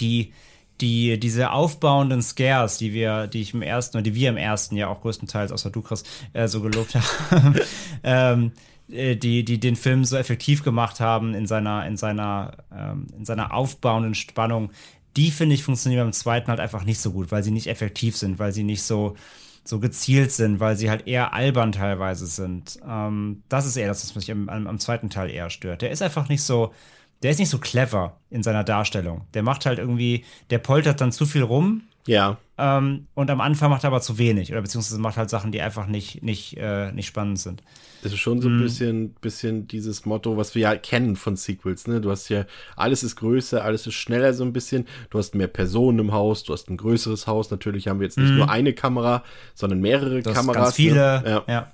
Die, 0.00 0.32
die, 0.82 1.18
diese 1.18 1.52
aufbauenden 1.52 2.20
Scares, 2.20 2.76
die 2.76 2.92
wir, 2.92 3.28
die 3.28 3.40
ich 3.40 3.54
im 3.54 3.62
ersten, 3.62 3.96
oder 3.96 4.02
die 4.02 4.14
wir 4.14 4.28
im 4.28 4.36
ersten 4.36 4.76
ja 4.76 4.88
auch 4.88 5.00
größtenteils, 5.00 5.52
außer 5.52 5.70
du, 5.70 5.80
Chris, 5.80 6.02
äh, 6.32 6.48
so 6.48 6.60
gelobt 6.60 6.94
haben, 7.30 7.54
ähm, 8.02 8.52
äh, 8.90 9.16
die, 9.16 9.44
die 9.44 9.58
den 9.58 9.76
Film 9.76 10.04
so 10.04 10.16
effektiv 10.16 10.62
gemacht 10.62 11.00
haben 11.00 11.34
in 11.34 11.46
seiner, 11.46 11.86
in 11.86 11.96
seiner, 11.96 12.52
ähm, 12.76 13.06
in 13.16 13.24
seiner 13.24 13.54
aufbauenden 13.54 14.14
Spannung, 14.14 14.70
die 15.16 15.30
finde 15.30 15.54
ich 15.54 15.62
funktionieren 15.62 16.04
beim 16.06 16.12
zweiten 16.12 16.48
halt 16.48 16.60
einfach 16.60 16.84
nicht 16.84 17.00
so 17.00 17.12
gut, 17.12 17.30
weil 17.30 17.42
sie 17.42 17.50
nicht 17.50 17.68
effektiv 17.68 18.16
sind, 18.16 18.38
weil 18.38 18.52
sie 18.52 18.64
nicht 18.64 18.82
so, 18.82 19.14
so 19.64 19.78
gezielt 19.78 20.32
sind, 20.32 20.58
weil 20.58 20.76
sie 20.76 20.90
halt 20.90 21.06
eher 21.06 21.32
albern 21.32 21.72
teilweise 21.72 22.26
sind. 22.26 22.80
Ähm, 22.86 23.42
das 23.48 23.66
ist 23.66 23.76
eher 23.76 23.88
das, 23.88 24.04
was 24.04 24.14
mich 24.14 24.30
am, 24.30 24.48
am, 24.48 24.78
zweiten 24.78 25.10
Teil 25.10 25.30
eher 25.30 25.50
stört. 25.50 25.82
Der 25.82 25.90
ist 25.90 26.02
einfach 26.02 26.28
nicht 26.28 26.42
so, 26.42 26.72
der 27.22 27.30
ist 27.30 27.38
nicht 27.38 27.50
so 27.50 27.58
clever 27.58 28.16
in 28.30 28.42
seiner 28.42 28.64
Darstellung. 28.64 29.22
Der 29.34 29.42
macht 29.42 29.66
halt 29.66 29.78
irgendwie, 29.78 30.24
der 30.50 30.58
poltert 30.58 31.00
dann 31.00 31.12
zu 31.12 31.26
viel 31.26 31.42
rum. 31.42 31.82
Ja. 32.06 32.38
Ähm, 32.58 33.06
und 33.14 33.30
am 33.30 33.40
Anfang 33.40 33.70
macht 33.70 33.84
er 33.84 33.88
aber 33.88 34.00
zu 34.00 34.18
wenig. 34.18 34.50
Oder 34.50 34.62
beziehungsweise 34.62 35.00
macht 35.00 35.16
halt 35.16 35.30
Sachen, 35.30 35.52
die 35.52 35.60
einfach 35.60 35.86
nicht, 35.86 36.22
nicht, 36.22 36.56
äh, 36.56 36.90
nicht 36.92 37.06
spannend 37.06 37.38
sind. 37.38 37.62
Das 38.02 38.12
ist 38.12 38.18
schon 38.18 38.40
so 38.40 38.48
ein 38.48 38.58
mm. 38.58 38.62
bisschen, 38.62 39.10
bisschen 39.20 39.68
dieses 39.68 40.04
Motto, 40.04 40.36
was 40.36 40.56
wir 40.56 40.62
ja 40.62 40.76
kennen 40.76 41.14
von 41.14 41.36
Sequels. 41.36 41.86
Ne? 41.86 42.00
Du 42.00 42.10
hast 42.10 42.28
ja, 42.28 42.44
alles 42.74 43.04
ist 43.04 43.14
größer, 43.16 43.64
alles 43.64 43.86
ist 43.86 43.94
schneller 43.94 44.34
so 44.34 44.44
ein 44.44 44.52
bisschen. 44.52 44.86
Du 45.10 45.18
hast 45.18 45.36
mehr 45.36 45.46
Personen 45.46 46.00
im 46.00 46.12
Haus, 46.12 46.42
du 46.42 46.52
hast 46.52 46.68
ein 46.68 46.76
größeres 46.76 47.28
Haus. 47.28 47.52
Natürlich 47.52 47.86
haben 47.86 48.00
wir 48.00 48.06
jetzt 48.06 48.18
nicht 48.18 48.32
mm. 48.32 48.36
nur 48.36 48.50
eine 48.50 48.72
Kamera, 48.72 49.22
sondern 49.54 49.80
mehrere 49.80 50.22
das 50.22 50.34
Kameras. 50.34 50.62
Ganz 50.62 50.74
viele. 50.74 51.22
Ne? 51.22 51.22
Ja. 51.24 51.44
ja. 51.46 51.72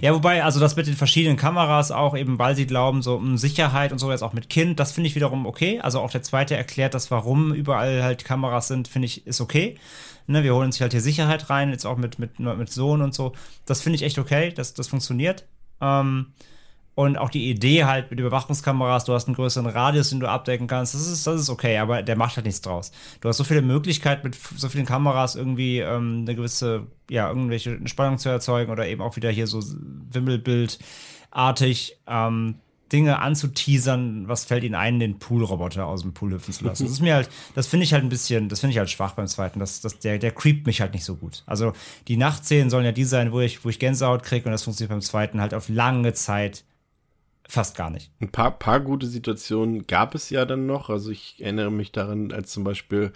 Ja, 0.00 0.14
wobei, 0.14 0.42
also 0.42 0.60
das 0.60 0.76
mit 0.76 0.86
den 0.86 0.96
verschiedenen 0.96 1.36
Kameras 1.36 1.90
auch, 1.90 2.16
eben 2.16 2.38
weil 2.38 2.56
sie 2.56 2.66
glauben, 2.66 3.02
so 3.02 3.16
um 3.16 3.36
Sicherheit 3.36 3.92
und 3.92 3.98
so, 3.98 4.10
jetzt 4.10 4.22
auch 4.22 4.32
mit 4.32 4.48
Kind, 4.48 4.80
das 4.80 4.92
finde 4.92 5.08
ich 5.08 5.14
wiederum 5.14 5.46
okay. 5.46 5.80
Also 5.80 6.00
auch 6.00 6.10
der 6.10 6.22
zweite 6.22 6.56
erklärt 6.56 6.94
das, 6.94 7.10
warum 7.10 7.52
überall 7.52 8.02
halt 8.02 8.24
Kameras 8.24 8.68
sind, 8.68 8.88
finde 8.88 9.06
ich, 9.06 9.26
ist 9.26 9.40
okay. 9.40 9.76
Ne, 10.26 10.44
wir 10.44 10.54
holen 10.54 10.66
uns 10.66 10.80
halt 10.80 10.92
hier 10.92 11.00
Sicherheit 11.00 11.50
rein, 11.50 11.70
jetzt 11.70 11.84
auch 11.84 11.96
mit, 11.96 12.18
mit, 12.18 12.38
mit 12.38 12.70
Sohn 12.70 13.02
und 13.02 13.14
so. 13.14 13.32
Das 13.66 13.82
finde 13.82 13.96
ich 13.96 14.02
echt 14.02 14.18
okay, 14.18 14.52
das, 14.52 14.72
das 14.72 14.88
funktioniert. 14.88 15.44
Ähm, 15.80 16.32
und 16.94 17.16
auch 17.16 17.30
die 17.30 17.48
Idee 17.48 17.84
halt 17.84 18.10
mit 18.10 18.20
Überwachungskameras, 18.20 19.04
du 19.04 19.14
hast 19.14 19.26
einen 19.26 19.34
größeren 19.34 19.66
Radius, 19.66 20.10
den 20.10 20.20
du 20.20 20.28
abdecken 20.28 20.66
kannst, 20.66 20.94
das 20.94 21.06
ist, 21.06 21.26
das 21.26 21.40
ist 21.40 21.48
okay, 21.48 21.78
aber 21.78 22.02
der 22.02 22.16
macht 22.16 22.36
halt 22.36 22.44
nichts 22.44 22.60
draus. 22.60 22.92
Du 23.20 23.28
hast 23.28 23.38
so 23.38 23.44
viele 23.44 23.62
Möglichkeiten, 23.62 24.26
mit 24.26 24.34
so 24.34 24.68
vielen 24.68 24.84
Kameras 24.84 25.34
irgendwie 25.34 25.78
ähm, 25.78 26.24
eine 26.26 26.34
gewisse, 26.34 26.86
ja, 27.08 27.28
irgendwelche 27.28 27.78
Spannung 27.88 28.18
zu 28.18 28.28
erzeugen 28.28 28.70
oder 28.70 28.86
eben 28.86 29.00
auch 29.00 29.16
wieder 29.16 29.30
hier 29.30 29.46
so 29.46 29.62
Wimmelbildartig 30.10 31.96
ähm, 32.06 32.56
Dinge 32.92 33.20
anzuteasern, 33.20 34.28
was 34.28 34.44
fällt 34.44 34.64
ihnen 34.64 34.74
ein, 34.74 35.00
den 35.00 35.18
Poolroboter 35.18 35.86
aus 35.86 36.02
dem 36.02 36.12
Pool 36.12 36.32
hüpfen 36.32 36.52
zu 36.52 36.64
lassen. 36.66 36.84
Das 36.84 36.92
ist 36.92 37.00
mir 37.00 37.14
halt, 37.14 37.30
das 37.54 37.66
finde 37.66 37.84
ich 37.84 37.94
halt 37.94 38.04
ein 38.04 38.10
bisschen, 38.10 38.50
das 38.50 38.60
finde 38.60 38.72
ich 38.72 38.78
halt 38.78 38.90
schwach 38.90 39.14
beim 39.14 39.26
zweiten. 39.28 39.60
Das, 39.60 39.80
das, 39.80 39.98
der, 39.98 40.18
der 40.18 40.30
creept 40.30 40.66
mich 40.66 40.82
halt 40.82 40.92
nicht 40.92 41.06
so 41.06 41.16
gut. 41.16 41.42
Also 41.46 41.72
die 42.08 42.18
Nachtszenen 42.18 42.68
sollen 42.68 42.84
ja 42.84 42.92
die 42.92 43.04
sein, 43.04 43.32
wo 43.32 43.40
ich, 43.40 43.64
wo 43.64 43.70
ich 43.70 43.78
Gänsehaut 43.78 44.22
kriege 44.22 44.44
und 44.44 44.52
das 44.52 44.64
funktioniert 44.64 44.90
beim 44.90 45.00
zweiten 45.00 45.40
halt 45.40 45.54
auf 45.54 45.70
lange 45.70 46.12
Zeit 46.12 46.64
fast 47.48 47.76
gar 47.76 47.90
nicht. 47.90 48.10
Ein 48.20 48.30
paar, 48.30 48.58
paar 48.58 48.80
gute 48.80 49.06
Situationen 49.06 49.86
gab 49.86 50.14
es 50.14 50.30
ja 50.30 50.44
dann 50.44 50.66
noch. 50.66 50.90
Also 50.90 51.10
ich 51.10 51.36
erinnere 51.40 51.70
mich 51.70 51.92
daran, 51.92 52.32
als 52.32 52.50
zum 52.52 52.64
Beispiel 52.64 53.12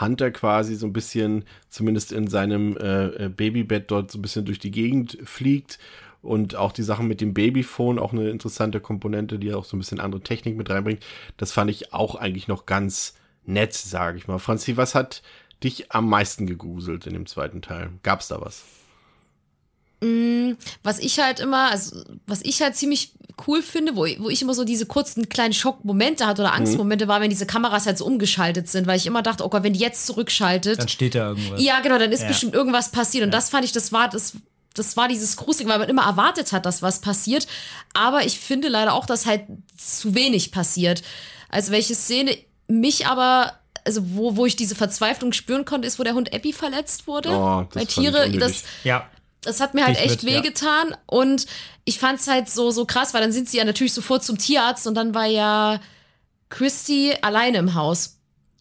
Hunter 0.00 0.30
quasi 0.30 0.74
so 0.74 0.86
ein 0.86 0.92
bisschen, 0.92 1.44
zumindest 1.68 2.12
in 2.12 2.28
seinem 2.28 2.76
äh, 2.76 3.06
äh, 3.06 3.28
Babybett 3.28 3.90
dort 3.90 4.10
so 4.10 4.18
ein 4.18 4.22
bisschen 4.22 4.44
durch 4.44 4.58
die 4.58 4.70
Gegend 4.70 5.18
fliegt. 5.24 5.78
Und 6.20 6.56
auch 6.56 6.72
die 6.72 6.82
Sachen 6.82 7.06
mit 7.06 7.20
dem 7.20 7.32
Babyphone, 7.32 7.98
auch 7.98 8.12
eine 8.12 8.28
interessante 8.28 8.80
Komponente, 8.80 9.38
die 9.38 9.54
auch 9.54 9.64
so 9.64 9.76
ein 9.76 9.78
bisschen 9.78 10.00
andere 10.00 10.20
Technik 10.20 10.56
mit 10.56 10.68
reinbringt. 10.68 11.04
Das 11.36 11.52
fand 11.52 11.70
ich 11.70 11.94
auch 11.94 12.16
eigentlich 12.16 12.48
noch 12.48 12.66
ganz 12.66 13.14
nett, 13.46 13.72
sage 13.72 14.18
ich 14.18 14.26
mal. 14.26 14.38
Franzi, 14.38 14.76
was 14.76 14.96
hat 14.96 15.22
dich 15.62 15.92
am 15.92 16.08
meisten 16.08 16.46
gegruselt 16.46 17.06
in 17.06 17.14
dem 17.14 17.26
zweiten 17.26 17.62
Teil? 17.62 17.90
Gab 18.02 18.20
es 18.20 18.28
da 18.28 18.40
was? 18.40 18.64
Mm, 20.00 20.52
was 20.82 20.98
ich 20.98 21.18
halt 21.18 21.40
immer, 21.40 21.70
also 21.70 22.02
was 22.26 22.42
ich 22.42 22.62
halt 22.62 22.76
ziemlich 22.76 23.12
cool 23.46 23.62
finde, 23.62 23.96
wo, 23.96 24.06
wo 24.18 24.28
ich 24.30 24.42
immer 24.42 24.54
so 24.54 24.64
diese 24.64 24.86
kurzen 24.86 25.28
kleinen 25.28 25.52
Schockmomente 25.52 26.26
hatte 26.26 26.42
oder 26.42 26.54
Angstmomente 26.54 27.04
mhm. 27.04 27.08
war, 27.08 27.20
wenn 27.20 27.30
diese 27.30 27.46
Kameras 27.46 27.86
halt 27.86 27.98
so 27.98 28.04
umgeschaltet 28.04 28.68
sind, 28.68 28.86
weil 28.86 28.96
ich 28.96 29.06
immer 29.06 29.22
dachte, 29.22 29.44
oh 29.44 29.48
Gott, 29.48 29.62
wenn 29.62 29.72
die 29.72 29.80
jetzt 29.80 30.06
zurückschaltet. 30.06 30.78
Dann 30.78 30.88
steht 30.88 31.14
da 31.14 31.30
irgendwas. 31.30 31.62
Ja, 31.62 31.80
genau, 31.80 31.98
dann 31.98 32.12
ist 32.12 32.22
ja. 32.22 32.28
bestimmt 32.28 32.54
irgendwas 32.54 32.90
passiert. 32.90 33.24
Und 33.24 33.30
ja. 33.30 33.38
das 33.38 33.50
fand 33.50 33.64
ich, 33.64 33.72
das 33.72 33.92
war, 33.92 34.08
das, 34.08 34.34
das 34.74 34.96
war 34.96 35.08
dieses 35.08 35.36
Gruselige, 35.36 35.70
weil 35.70 35.78
man 35.78 35.88
immer 35.88 36.04
erwartet 36.04 36.52
hat, 36.52 36.66
dass 36.66 36.82
was 36.82 37.00
passiert. 37.00 37.46
Aber 37.94 38.24
ich 38.24 38.38
finde 38.38 38.68
leider 38.68 38.94
auch, 38.94 39.06
dass 39.06 39.26
halt 39.26 39.42
zu 39.76 40.14
wenig 40.14 40.52
passiert. 40.52 41.02
Also 41.48 41.72
welche 41.72 41.94
Szene 41.94 42.36
mich 42.66 43.06
aber 43.06 43.54
also 43.84 44.02
wo, 44.14 44.36
wo 44.36 44.44
ich 44.44 44.54
diese 44.54 44.74
Verzweiflung 44.74 45.32
spüren 45.32 45.64
konnte, 45.64 45.88
ist, 45.88 45.98
wo 45.98 46.02
der 46.02 46.12
Hund 46.12 46.32
Epi 46.34 46.52
verletzt 46.52 47.06
wurde. 47.06 47.30
Oh, 47.30 47.66
das 47.72 47.74
Weil 47.74 47.86
Tiere, 47.86 48.30
das, 48.38 48.64
ja. 48.84 49.08
Das 49.42 49.60
hat 49.60 49.74
mir 49.74 49.86
halt 49.86 49.98
echt 49.98 50.22
mit, 50.22 50.34
wehgetan. 50.34 50.90
Ja. 50.90 50.98
Und 51.06 51.46
ich 51.84 51.98
fand 51.98 52.20
es 52.20 52.26
halt 52.26 52.48
so, 52.50 52.70
so 52.70 52.84
krass, 52.84 53.14
weil 53.14 53.20
dann 53.20 53.32
sind 53.32 53.48
sie 53.48 53.58
ja 53.58 53.64
natürlich 53.64 53.92
sofort 53.92 54.24
zum 54.24 54.38
Tierarzt 54.38 54.86
und 54.86 54.94
dann 54.94 55.14
war 55.14 55.26
ja 55.26 55.80
Christy 56.48 57.14
alleine 57.22 57.58
im 57.58 57.74
Haus. 57.74 58.16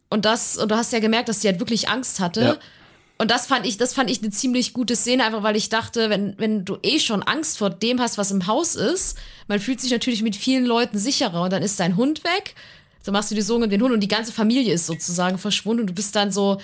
Und 0.09 0.25
das, 0.25 0.57
und 0.57 0.69
du 0.69 0.75
hast 0.75 0.93
ja 0.93 0.99
gemerkt, 0.99 1.29
dass 1.29 1.41
sie 1.41 1.47
halt 1.47 1.59
wirklich 1.59 1.89
Angst 1.89 2.19
hatte. 2.19 2.41
Ja. 2.41 2.57
Und 3.17 3.31
das 3.31 3.47
fand 3.47 3.65
ich, 3.65 3.77
das 3.77 3.93
fand 3.93 4.11
ich 4.11 4.21
eine 4.21 4.29
ziemlich 4.29 4.73
gute 4.73 4.95
Szene, 4.95 5.25
einfach 5.25 5.41
weil 5.41 5.55
ich 5.55 5.69
dachte, 5.69 6.09
wenn, 6.09 6.35
wenn 6.37 6.65
du 6.65 6.77
eh 6.83 6.99
schon 6.99 7.23
Angst 7.23 7.57
vor 7.57 7.71
dem 7.71 7.99
hast, 7.99 8.17
was 8.17 8.29
im 8.29 8.45
Haus 8.45 8.75
ist, 8.75 9.17
man 9.47 9.59
fühlt 9.59 9.81
sich 9.81 9.91
natürlich 9.91 10.21
mit 10.21 10.35
vielen 10.35 10.65
Leuten 10.65 10.99
sicherer 10.99 11.41
und 11.41 11.51
dann 11.51 11.63
ist 11.63 11.79
dein 11.79 11.97
Hund 11.97 12.23
weg. 12.23 12.53
So 13.01 13.11
machst 13.11 13.31
du 13.31 13.35
die 13.35 13.41
Sorgen 13.41 13.63
um 13.63 13.69
den 13.69 13.81
Hund 13.81 13.93
und 13.93 14.01
die 14.01 14.07
ganze 14.07 14.31
Familie 14.31 14.73
ist 14.73 14.85
sozusagen 14.85 15.39
verschwunden 15.39 15.81
und 15.81 15.87
du 15.87 15.93
bist 15.93 16.15
dann 16.15 16.31
so, 16.31 16.59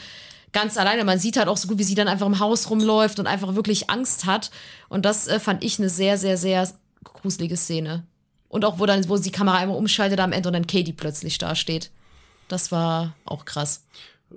ganz 0.54 0.78
alleine. 0.78 1.04
Man 1.04 1.20
sieht 1.20 1.38
halt 1.38 1.48
auch 1.48 1.58
so 1.58 1.68
gut, 1.68 1.80
wie 1.80 1.84
sie 1.84 1.96
dann 1.96 2.08
einfach 2.08 2.28
im 2.28 2.40
Haus 2.40 2.70
rumläuft 2.70 3.20
und 3.20 3.28
einfach 3.28 3.56
wirklich 3.56 3.90
Angst 3.90 4.26
hat. 4.26 4.52
Und 4.88 5.04
das 5.06 5.28
äh, 5.28 5.40
fand 5.40 5.64
ich 5.64 5.80
eine 5.80 5.90
sehr, 5.90 6.18
sehr, 6.18 6.38
sehr 6.38 6.70
gruselige 7.04 7.58
Szene. 7.58 8.06
Und 8.48 8.66
auch, 8.66 8.80
wo 8.80 8.86
dann, 8.86 9.08
wo 9.10 9.18
die 9.18 9.32
Kamera 9.32 9.58
einmal 9.58 9.78
umschaltet 9.78 10.20
am 10.20 10.32
Ende 10.32 10.50
und 10.50 10.54
dann 10.54 10.68
Katie 10.68 10.94
plötzlich 10.94 11.38
da 11.40 11.56
steht. 11.56 11.92
Das 12.48 12.72
war 12.72 13.16
auch 13.26 13.46
krass. 13.46 13.86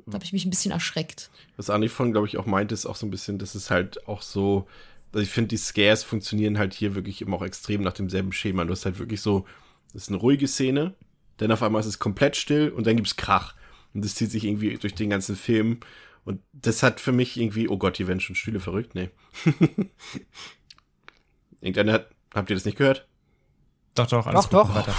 Da 0.06 0.14
habe 0.14 0.24
ich 0.24 0.32
mich 0.32 0.44
ein 0.44 0.50
bisschen 0.50 0.72
erschreckt. 0.72 1.30
Was 1.56 1.70
Anni 1.70 1.88
von, 1.88 2.12
glaube 2.12 2.26
ich, 2.26 2.38
auch 2.38 2.46
meinte, 2.46 2.74
ist 2.74 2.86
auch 2.86 2.96
so 2.96 3.06
ein 3.06 3.10
bisschen, 3.10 3.38
dass 3.38 3.54
es 3.54 3.70
halt 3.70 4.06
auch 4.08 4.22
so, 4.22 4.66
also 5.12 5.22
ich 5.22 5.30
finde, 5.30 5.48
die 5.48 5.56
Scares 5.56 6.02
funktionieren 6.02 6.58
halt 6.58 6.74
hier 6.74 6.94
wirklich 6.94 7.22
immer 7.22 7.36
auch 7.36 7.42
extrem 7.42 7.82
nach 7.82 7.92
demselben 7.92 8.32
Schema. 8.32 8.64
Du 8.64 8.72
hast 8.72 8.84
halt 8.84 8.98
wirklich 8.98 9.20
so, 9.20 9.46
das 9.92 10.02
ist 10.02 10.08
eine 10.08 10.18
ruhige 10.18 10.48
Szene, 10.48 10.94
dann 11.38 11.52
auf 11.52 11.62
einmal 11.62 11.80
ist 11.80 11.86
es 11.86 11.98
komplett 11.98 12.36
still 12.36 12.70
und 12.70 12.86
dann 12.86 12.96
gibt 12.96 13.08
es 13.08 13.16
Krach. 13.16 13.54
Und 13.94 14.04
das 14.04 14.14
zieht 14.14 14.30
sich 14.30 14.44
irgendwie 14.44 14.76
durch 14.76 14.94
den 14.94 15.10
ganzen 15.10 15.36
Film. 15.36 15.80
Und 16.26 16.42
das 16.52 16.82
hat 16.82 17.00
für 17.00 17.12
mich 17.12 17.40
irgendwie, 17.40 17.68
oh 17.68 17.78
Gott, 17.78 17.98
hier 17.98 18.08
werden 18.08 18.18
schon 18.18 18.34
Stühle 18.34 18.58
verrückt. 18.58 18.96
Nee. 18.96 19.10
Irgendeiner 21.60 21.92
hat, 21.92 22.10
habt 22.34 22.50
ihr 22.50 22.56
das 22.56 22.64
nicht 22.64 22.76
gehört? 22.76 23.06
Doch, 23.94 24.08
doch, 24.08 24.26
alles 24.26 24.48
doch, 24.48 24.66
doch. 24.66 24.74
weiter. 24.74 24.94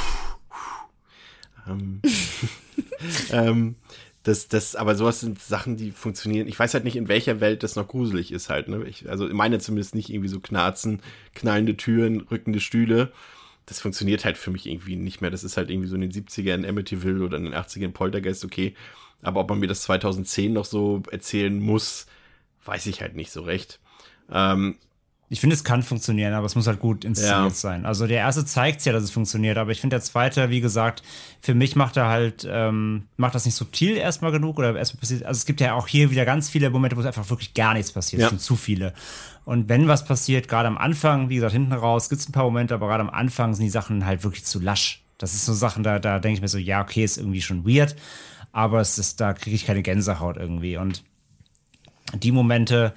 ähm, 1.68 2.02
ähm, 3.32 3.76
das, 4.24 4.48
das, 4.48 4.78
aber 4.78 4.96
sowas 4.96 5.20
sind 5.20 5.42
Sachen, 5.42 5.76
die 5.76 5.92
funktionieren. 5.92 6.48
Ich 6.48 6.58
weiß 6.58 6.74
halt 6.74 6.86
nicht, 6.86 6.96
in 6.96 7.10
welcher 7.10 7.42
Welt 7.42 7.62
das 7.62 7.76
noch 7.76 7.90
gruselig 7.90 8.32
ist 8.32 8.50
halt. 8.50 8.70
Ne? 8.70 8.86
Ich, 8.86 9.10
also 9.10 9.28
meine 9.28 9.60
zumindest 9.60 9.96
nicht 9.96 10.10
irgendwie 10.10 10.30
so 10.30 10.40
Knarzen, 10.40 11.02
knallende 11.36 11.76
Türen, 11.76 12.22
rückende 12.22 12.62
Stühle. 12.62 13.12
Das 13.68 13.82
funktioniert 13.82 14.26
halt 14.26 14.38
für 14.38 14.50
mich 14.50 14.66
irgendwie 14.66 14.96
nicht 14.96 15.22
mehr. 15.22 15.30
Das 15.30 15.44
ist 15.44 15.58
halt 15.58 15.70
irgendwie 15.70 15.90
so 15.90 15.96
in 15.96 16.02
den 16.02 16.12
70ern 16.12 16.56
in 16.56 16.66
Amityville 16.66 17.24
oder 17.24 17.38
in 17.38 17.44
den 17.44 17.54
80ern 17.54 17.92
Poltergeist 17.92 18.44
okay. 18.46 18.74
Aber 19.22 19.42
ob 19.42 19.50
man 19.50 19.60
mir 19.60 19.68
das 19.68 19.82
2010 19.84 20.54
noch 20.54 20.66
so 20.66 21.04
erzählen 21.12 21.60
muss, 21.60 22.08
weiß 22.64 22.86
ich 22.88 23.02
halt 23.02 23.16
nicht 23.16 23.30
so 23.32 23.42
recht. 23.42 23.80
Ähm, 24.32 24.78
ich 25.30 25.42
finde, 25.42 25.56
es 25.56 25.66
kann 25.66 25.84
funktionieren, 25.84 26.34
aber 26.34 26.46
es 26.46 26.56
muss 26.56 26.68
halt 26.68 26.80
gut 26.80 27.04
inszeniert 27.04 27.50
ja. 27.50 27.50
sein. 27.50 27.86
Also 27.86 28.08
der 28.08 28.20
erste 28.20 28.46
zeigt 28.46 28.86
ja, 28.86 28.94
dass 28.94 29.04
es 29.04 29.12
funktioniert, 29.12 29.58
aber 29.58 29.72
ich 29.72 29.82
finde 29.82 29.96
der 29.96 30.02
zweite, 30.02 30.50
wie 30.50 30.62
gesagt, 30.62 31.04
für 31.42 31.54
mich 31.54 31.76
macht 31.76 31.98
er 31.98 32.08
halt, 32.08 32.48
ähm, 32.50 33.08
macht 33.18 33.36
das 33.36 33.44
nicht 33.44 33.56
subtil 33.56 33.98
erstmal 33.98 34.32
genug 34.32 34.58
oder 34.58 34.74
erstmal 34.78 35.02
passiert. 35.02 35.24
Also 35.24 35.40
es 35.40 35.46
gibt 35.46 35.60
ja 35.60 35.74
auch 35.74 35.88
hier 35.88 36.12
wieder 36.12 36.24
ganz 36.24 36.50
viele 36.50 36.70
Momente, 36.70 36.96
wo 36.96 37.02
es 37.02 37.06
einfach 37.06 37.30
wirklich 37.30 37.54
gar 37.54 37.74
nichts 37.74 37.92
passiert. 37.92 38.22
Ja. 38.22 38.28
Es 38.28 38.32
sind 38.32 38.42
zu 38.42 38.56
viele. 38.56 38.94
Und 39.44 39.68
wenn 39.68 39.90
was 39.90 40.06
passiert, 40.06 40.48
gerade 40.48 40.70
am 40.70 40.78
Anfang, 40.78 41.28
wie 41.28 41.36
gesagt, 41.36 41.52
hinten 41.52 41.74
raus, 41.74 42.08
gibt 42.08 42.22
es 42.22 42.30
ein 42.30 42.32
paar 42.32 42.46
Momente, 42.46 42.74
aber 42.74 42.88
gerade 42.88 43.02
am 43.02 43.10
Anfang 43.10 43.54
sind 43.54 43.66
die 43.66 43.70
Sachen 43.70 44.06
halt 44.06 44.24
wirklich 44.24 44.46
zu 44.46 44.62
lasch. 44.62 45.04
Das 45.18 45.34
ist 45.34 45.46
so 45.46 45.54
Sachen, 45.54 45.84
da, 45.84 46.00
da 46.00 46.20
denke 46.20 46.36
ich 46.36 46.42
mir 46.42 46.48
so, 46.48 46.58
ja, 46.58 46.82
okay, 46.82 47.04
ist 47.04 47.18
irgendwie 47.18 47.42
schon 47.42 47.66
weird, 47.66 47.98
aber 48.54 48.80
es 48.80 48.98
ist, 48.98 49.20
da 49.20 49.34
kriege 49.34 49.56
ich 49.56 49.66
keine 49.66 49.82
Gänsehaut 49.82 50.38
irgendwie. 50.38 50.78
Und 50.78 51.04
die 52.14 52.32
Momente, 52.32 52.94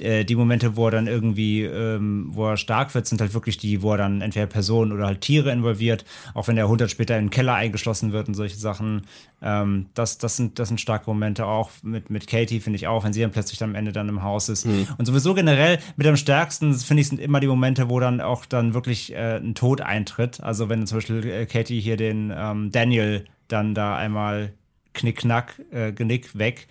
äh, 0.00 0.24
die 0.24 0.36
Momente, 0.36 0.76
wo 0.76 0.86
er 0.86 0.90
dann 0.90 1.06
irgendwie, 1.06 1.62
ähm, 1.64 2.28
wo 2.32 2.48
er 2.48 2.56
stark 2.56 2.94
wird, 2.94 3.06
sind 3.06 3.20
halt 3.20 3.34
wirklich 3.34 3.58
die, 3.58 3.82
wo 3.82 3.92
er 3.92 3.98
dann 3.98 4.20
entweder 4.20 4.46
Personen 4.46 4.92
oder 4.92 5.06
halt 5.06 5.20
Tiere 5.20 5.50
involviert, 5.52 6.04
auch 6.34 6.48
wenn 6.48 6.56
der 6.56 6.68
Hund 6.68 6.80
dann 6.80 6.88
später 6.88 7.18
in 7.18 7.26
den 7.26 7.30
Keller 7.30 7.54
eingeschlossen 7.54 8.12
wird 8.12 8.28
und 8.28 8.34
solche 8.34 8.56
Sachen. 8.56 9.02
Ähm, 9.40 9.86
das, 9.94 10.18
das, 10.18 10.36
sind, 10.36 10.58
das 10.58 10.68
sind 10.68 10.80
starke 10.80 11.08
Momente 11.08 11.46
auch 11.46 11.70
mit, 11.82 12.10
mit 12.10 12.26
Katie, 12.26 12.60
finde 12.60 12.76
ich 12.76 12.86
auch, 12.86 13.04
wenn 13.04 13.12
sie 13.12 13.20
dann 13.20 13.30
plötzlich 13.30 13.62
am 13.62 13.74
Ende 13.74 13.92
dann 13.92 14.08
im 14.08 14.22
Haus 14.22 14.48
ist. 14.48 14.66
Mhm. 14.66 14.86
Und 14.98 15.06
sowieso 15.06 15.34
generell 15.34 15.78
mit 15.96 16.06
am 16.06 16.16
stärksten, 16.16 16.74
finde 16.74 17.00
ich, 17.02 17.08
sind 17.08 17.20
immer 17.20 17.40
die 17.40 17.46
Momente, 17.46 17.88
wo 17.88 18.00
dann 18.00 18.20
auch 18.20 18.44
dann 18.46 18.74
wirklich 18.74 19.12
äh, 19.14 19.36
ein 19.36 19.54
Tod 19.54 19.80
eintritt. 19.80 20.40
Also 20.42 20.68
wenn 20.68 20.86
zum 20.86 20.98
Beispiel 20.98 21.26
äh, 21.26 21.46
Katie 21.46 21.80
hier 21.80 21.96
den 21.96 22.32
ähm, 22.34 22.70
Daniel 22.72 23.24
dann 23.48 23.74
da 23.74 23.96
einmal 23.96 24.52
knickknack, 24.94 25.60
äh, 25.70 25.92
Genick 25.92 26.36
weg 26.36 26.68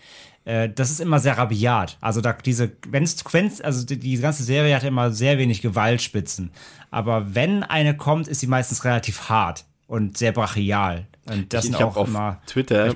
äh, 0.48 0.70
das 0.74 0.92
ist 0.92 1.02
immer 1.02 1.20
sehr 1.20 1.38
rabiat. 1.38 1.98
Also 2.00 2.22
da 2.22 2.32
diese, 2.32 2.72
wenn 2.88 3.04
es, 3.04 3.62
also 3.62 3.86
die, 3.86 4.00
die, 4.00 4.18
ganze 4.18 4.44
Serie 4.44 4.74
hat 4.74 4.84
immer 4.86 5.12
sehr 5.12 5.38
wenig 5.38 5.62
Gewaltspitzen. 5.62 6.52
Aber 6.90 7.36
wenn 7.36 7.64
eine 7.64 7.98
kommt, 7.98 8.30
ist 8.30 8.40
sie 8.40 8.48
meistens 8.48 8.86
relativ 8.86 9.28
hart 9.28 9.66
und 9.88 10.18
sehr 10.18 10.32
brachial. 10.32 11.06
Und 11.26 11.52
das 11.52 11.66
ich, 11.66 11.72
sind 11.72 11.80
ich 11.80 11.84
auch 11.84 11.98
auf 11.98 12.08
immer 12.08 12.42
Twitter 12.48 12.88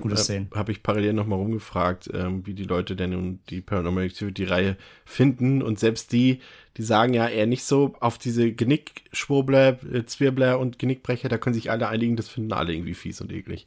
habe 0.56 0.72
ich 0.72 0.82
parallel 0.82 1.12
nochmal 1.12 1.40
rumgefragt, 1.40 2.10
ähm, 2.14 2.46
wie 2.46 2.54
die 2.54 2.64
Leute 2.64 2.96
denn 2.96 3.10
nun 3.10 3.40
die 3.50 3.60
Paranormal 3.60 4.06
Activity 4.06 4.46
Reihe 4.46 4.78
finden 5.04 5.62
und 5.62 5.78
selbst 5.78 6.14
die, 6.14 6.40
die 6.78 6.84
sagen 6.84 7.14
ja 7.14 7.28
eher 7.28 7.48
nicht 7.48 7.66
so 7.66 7.96
auf 8.00 8.18
diese 8.18 8.54
Genickschwurbler, 8.54 9.78
äh, 9.94 10.06
Zwirbler 10.06 10.58
und 10.58 10.80
Genickbrecher, 10.80 11.28
da 11.28 11.38
können 11.38 11.56
sich 11.56 11.70
alle 11.70 11.90
einigen, 11.90 12.16
das 12.16 12.30
finden 12.30 12.54
alle 12.54 12.74
irgendwie 12.74 12.94
fies 12.94 13.20
und 13.20 13.34
eklig. 13.34 13.66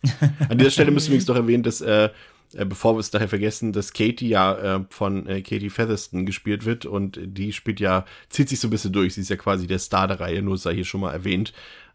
An 0.49 0.57
dieser 0.57 0.71
Stelle 0.71 0.91
müssen 0.91 1.09
wir 1.09 1.17
übrigens 1.17 1.27
doch 1.27 1.37
erwähnen, 1.37 1.63
dass 1.63 1.83
äh, 1.83 2.09
äh, 2.55 2.65
bevor 2.65 2.95
wir 2.95 3.01
es 3.01 3.11
daher 3.11 3.29
vergessen, 3.29 3.73
dass 3.73 3.93
Katie 3.93 4.29
ja 4.29 4.77
äh, 4.77 4.85
von 4.91 5.27
äh, 5.27 5.43
Katie 5.43 5.71
Featherston 5.71 6.27
gespielt 6.27 6.65
wird 6.65 6.87
und 6.87 7.19
die 7.23 7.53
spielt 7.53 7.81
ja, 7.81 8.05
zieht 8.29 8.49
sich 8.49 8.61
so 8.61 8.69
ein 8.69 8.71
bisschen 8.71 8.93
durch. 8.93 9.15
Sie 9.15 9.21
ist 9.21 9.31
ja 9.31 9.37
quasi 9.37 9.67
der 9.67 9.79
Star 9.79 10.09
der 10.09 10.21
Reihe, 10.21 10.43
nur 10.43 10.59
sei 10.59 10.75
hier 10.75 10.85
schon 10.85 11.01
mal 11.01 11.13
erwähnt, 11.13 11.53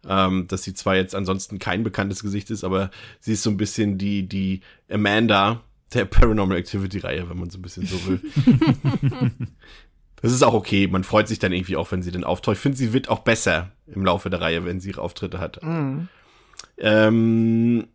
ähm, 0.08 0.46
dass 0.48 0.62
sie 0.62 0.74
zwar 0.74 0.96
jetzt 0.96 1.14
ansonsten 1.14 1.58
kein 1.58 1.82
bekanntes 1.82 2.22
Gesicht 2.22 2.50
ist, 2.50 2.64
aber 2.64 2.90
sie 3.20 3.32
ist 3.32 3.42
so 3.42 3.50
ein 3.50 3.56
bisschen 3.56 3.98
die, 3.98 4.28
die 4.28 4.60
Amanda 4.90 5.62
der 5.92 6.04
Paranormal 6.04 6.58
Activity 6.58 6.98
Reihe, 6.98 7.28
wenn 7.28 7.38
man 7.38 7.50
so 7.50 7.58
ein 7.58 7.62
bisschen 7.62 7.86
so 7.86 7.96
will. 8.06 8.20
Das 10.22 10.32
ist 10.32 10.42
auch 10.42 10.54
okay. 10.54 10.86
Man 10.86 11.04
freut 11.04 11.28
sich 11.28 11.38
dann 11.38 11.52
irgendwie 11.52 11.76
auch, 11.76 11.90
wenn 11.92 12.02
sie 12.02 12.10
dann 12.10 12.24
auftaucht. 12.24 12.56
Ich 12.56 12.62
finde, 12.62 12.76
sie 12.76 12.92
wird 12.92 13.08
auch 13.08 13.20
besser 13.20 13.72
im 13.86 14.04
Laufe 14.04 14.28
der 14.28 14.40
Reihe, 14.40 14.64
wenn 14.64 14.80
sie 14.80 14.90
ihre 14.90 15.00
Auftritte 15.00 15.38
hat. 15.38 15.60
Ähm, 16.76 17.88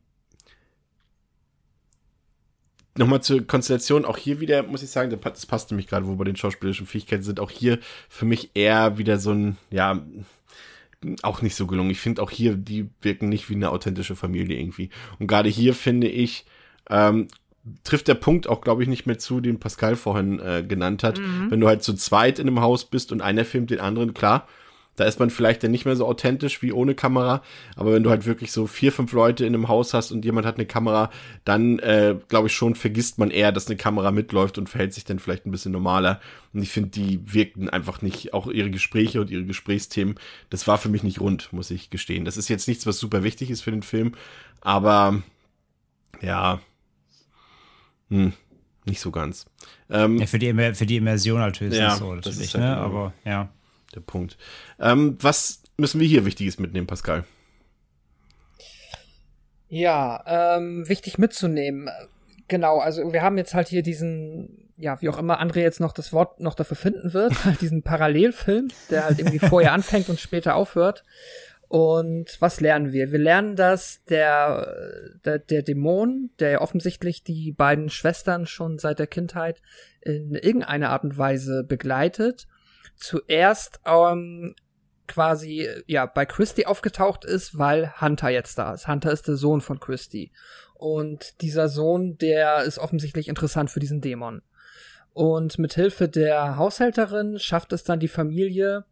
nochmal 2.98 3.22
zur 3.22 3.46
Konstellation, 3.46 4.06
auch 4.06 4.18
hier 4.18 4.40
wieder, 4.40 4.64
muss 4.64 4.84
ich 4.84 4.90
sagen, 4.90 5.18
das 5.22 5.46
passt 5.46 5.72
nämlich 5.72 5.88
gerade, 5.88 6.08
wo 6.08 6.16
bei 6.16 6.24
den 6.24 6.36
schauspielerischen 6.36 6.88
Fähigkeiten 6.88 7.24
sind, 7.24 7.40
auch 7.40 7.52
hier 7.52 7.80
für 8.10 8.26
mich 8.26 8.52
eher 8.54 8.98
wieder 8.98 9.18
so 9.18 9.32
ein, 9.32 9.58
ja, 9.70 10.02
auch 11.22 11.42
nicht 11.42 11.56
so 11.56 11.68
gelungen. 11.68 11.92
Ich 11.92 12.00
finde 12.00 12.22
auch 12.22 12.32
hier, 12.32 12.56
die 12.56 12.90
wirken 13.02 13.30
nicht 13.30 13.50
wie 13.50 13.56
eine 13.56 13.70
authentische 13.70 14.16
Familie 14.16 14.58
irgendwie. 14.58 14.90
Und 15.20 15.28
gerade 15.28 15.50
hier 15.50 15.74
finde 15.74 16.08
ich, 16.08 16.46
ähm, 16.90 17.28
trifft 17.84 18.08
der 18.08 18.16
Punkt 18.16 18.48
auch, 18.48 18.62
glaube 18.62 18.84
ich, 18.84 18.90
nicht 18.90 19.06
mehr 19.06 19.18
zu, 19.18 19.42
den 19.42 19.60
Pascal 19.60 19.96
vorhin 19.96 20.40
äh, 20.40 20.64
genannt 20.68 21.04
hat. 21.04 21.20
Mhm. 21.20 21.52
Wenn 21.52 21.60
du 21.60 21.68
halt 21.68 21.84
zu 21.84 21.94
zweit 21.94 22.40
in 22.40 22.48
einem 22.48 22.62
Haus 22.62 22.86
bist 22.86 23.12
und 23.12 23.22
einer 23.22 23.46
filmt 23.46 23.72
den 23.72 23.80
anderen, 23.80 24.14
klar, 24.14 24.48
da 24.96 25.04
ist 25.04 25.20
man 25.20 25.30
vielleicht 25.30 25.64
dann 25.64 25.72
nicht 25.72 25.86
mehr 25.86 25.96
so 25.96 26.06
authentisch 26.06 26.62
wie 26.62 26.72
ohne 26.72 26.96
Kamera. 26.96 27.42
Aber 27.76 27.94
wenn 27.94 28.04
du 28.04 28.10
halt 28.10 28.26
wirklich 28.26 28.52
so 28.52 28.68
vier, 28.68 28.92
fünf 28.92 29.12
Leute 29.12 29.46
in 29.46 29.54
einem 29.54 29.68
Haus 29.68 29.94
hast 29.94 30.12
und 30.12 30.24
jemand 30.24 30.48
hat 30.48 30.56
eine 30.56 30.66
Kamera, 30.66 31.12
dann 31.44 31.80
äh, 31.80 32.16
glaube 32.28 32.48
ich 32.48 32.56
schon, 32.56 32.76
vergisst 32.76 33.18
man 33.18 33.32
eher, 33.32 33.52
dass 33.52 33.68
eine 33.68 33.76
Kamera 33.76 34.12
mitläuft 34.12 34.58
und 34.58 34.70
verhält 34.70 34.94
sich 34.94 35.04
dann 35.04 35.20
vielleicht 35.20 35.46
ein 35.46 35.52
bisschen 35.52 35.74
normaler. 35.74 36.22
Und 36.54 36.62
ich 36.62 36.70
finde, 36.70 36.90
die 36.90 37.22
wirkten 37.34 37.70
einfach 37.70 38.02
nicht, 38.02 38.34
auch 38.34 38.48
ihre 38.48 38.72
Gespräche 38.72 39.20
und 39.20 39.30
ihre 39.30 39.46
Gesprächsthemen, 39.46 40.16
das 40.50 40.68
war 40.68 40.78
für 40.78 40.90
mich 40.90 41.04
nicht 41.04 41.20
rund, 41.20 41.52
muss 41.52 41.72
ich 41.72 41.90
gestehen. 41.90 42.26
Das 42.26 42.38
ist 42.38 42.48
jetzt 42.48 42.68
nichts, 42.68 42.86
was 42.86 42.98
super 42.98 43.24
wichtig 43.24 43.52
ist 43.52 43.62
für 43.62 43.72
den 43.72 43.84
Film, 43.84 44.14
aber 44.62 45.22
ja, 46.22 46.62
hm, 48.10 48.32
nicht 48.86 49.02
so 49.02 49.12
ganz. 49.12 49.46
Ähm, 49.90 50.20
ja, 50.20 50.26
für 50.28 50.40
die, 50.40 50.54
für 50.74 50.86
die 50.86 50.98
Immersion 50.98 51.40
natürlich 51.40 51.78
ja, 51.78 51.96
so, 51.96 52.14
natürlich, 52.14 52.38
das 52.38 52.46
ist 52.46 52.54
halt 52.54 52.64
ne? 52.64 52.70
Genau. 52.76 52.86
aber 52.86 53.14
ja 53.26 53.50
der 53.96 54.02
Punkt. 54.02 54.38
Ähm, 54.80 55.18
was 55.22 55.64
müssen 55.78 56.00
wir 56.00 56.08
hier 56.08 56.26
Wichtiges 56.26 56.60
mitnehmen, 56.60 56.88
Pascal? 56.88 57.24
Ja, 59.68 60.24
ähm, 60.58 60.88
wichtig 60.88 61.18
mitzunehmen. 61.18 61.90
Genau, 62.48 62.80
also 62.80 63.12
wir 63.12 63.24
haben 63.24 63.38
jetzt 63.38 63.56
halt 63.56 63.68
hier 63.68 63.82
diesen, 63.82 64.70
ja, 64.78 65.02
wie 65.02 65.10
auch 65.10 65.18
immer 65.18 65.42
André 65.42 65.62
jetzt 65.62 65.80
noch 65.80 65.94
das 65.94 66.14
Wort 66.14 66.40
noch 66.40 66.54
dafür 66.54 66.78
finden 66.78 67.14
wird, 67.14 67.34
diesen 67.62 67.82
Parallelfilm, 67.82 68.70
der 68.90 69.06
halt 69.06 69.20
irgendwie 69.20 69.40
vorher 69.40 69.74
anfängt 69.74 70.10
und 70.10 70.20
später 70.20 70.56
aufhört. 70.56 71.04
Und 71.68 72.38
was 72.40 72.62
lernen 72.62 72.94
wir? 72.94 73.12
Wir 73.12 73.18
lernen, 73.18 73.56
dass 73.56 74.04
der, 74.06 74.78
der, 75.26 75.40
der 75.40 75.64
Dämon, 75.64 76.30
der 76.40 76.52
ja 76.52 76.62
offensichtlich 76.62 77.24
die 77.24 77.52
beiden 77.52 77.90
Schwestern 77.90 78.46
schon 78.46 78.78
seit 78.78 79.00
der 79.00 79.08
Kindheit 79.08 79.62
in 80.02 80.36
irgendeiner 80.36 80.92
Art 80.92 81.04
und 81.04 81.18
Weise 81.18 81.64
begleitet 81.64 82.48
zuerst 82.96 83.80
ähm, 83.86 84.56
quasi 85.08 85.68
ja 85.88 86.06
bei 86.06 86.26
Christy 86.26 86.66
aufgetaucht 86.66 87.26
ist, 87.26 87.58
weil 87.58 87.94
Hunter 88.02 88.30
jetzt 88.30 88.58
da 88.58 88.74
ist. 88.74 88.88
Hunter 88.88 89.12
ist 89.12 89.28
der 89.28 89.36
Sohn 89.36 89.62
von 89.62 89.80
Christy. 89.80 90.32
Und 90.74 91.42
dieser 91.42 91.70
Sohn, 91.70 92.18
der 92.18 92.64
ist 92.64 92.80
offensichtlich 92.80 93.28
interessant 93.28 93.70
für 93.70 93.80
diesen 93.80 94.02
Dämon. 94.02 94.42
Und 95.14 95.58
mit 95.60 95.74
Hilfe 95.74 96.10
der 96.10 96.58
Haushälterin 96.58 97.40
schafft 97.40 97.72
es 97.72 97.84
dann 97.84 98.00
die 98.00 98.10
Familie, 98.10 98.84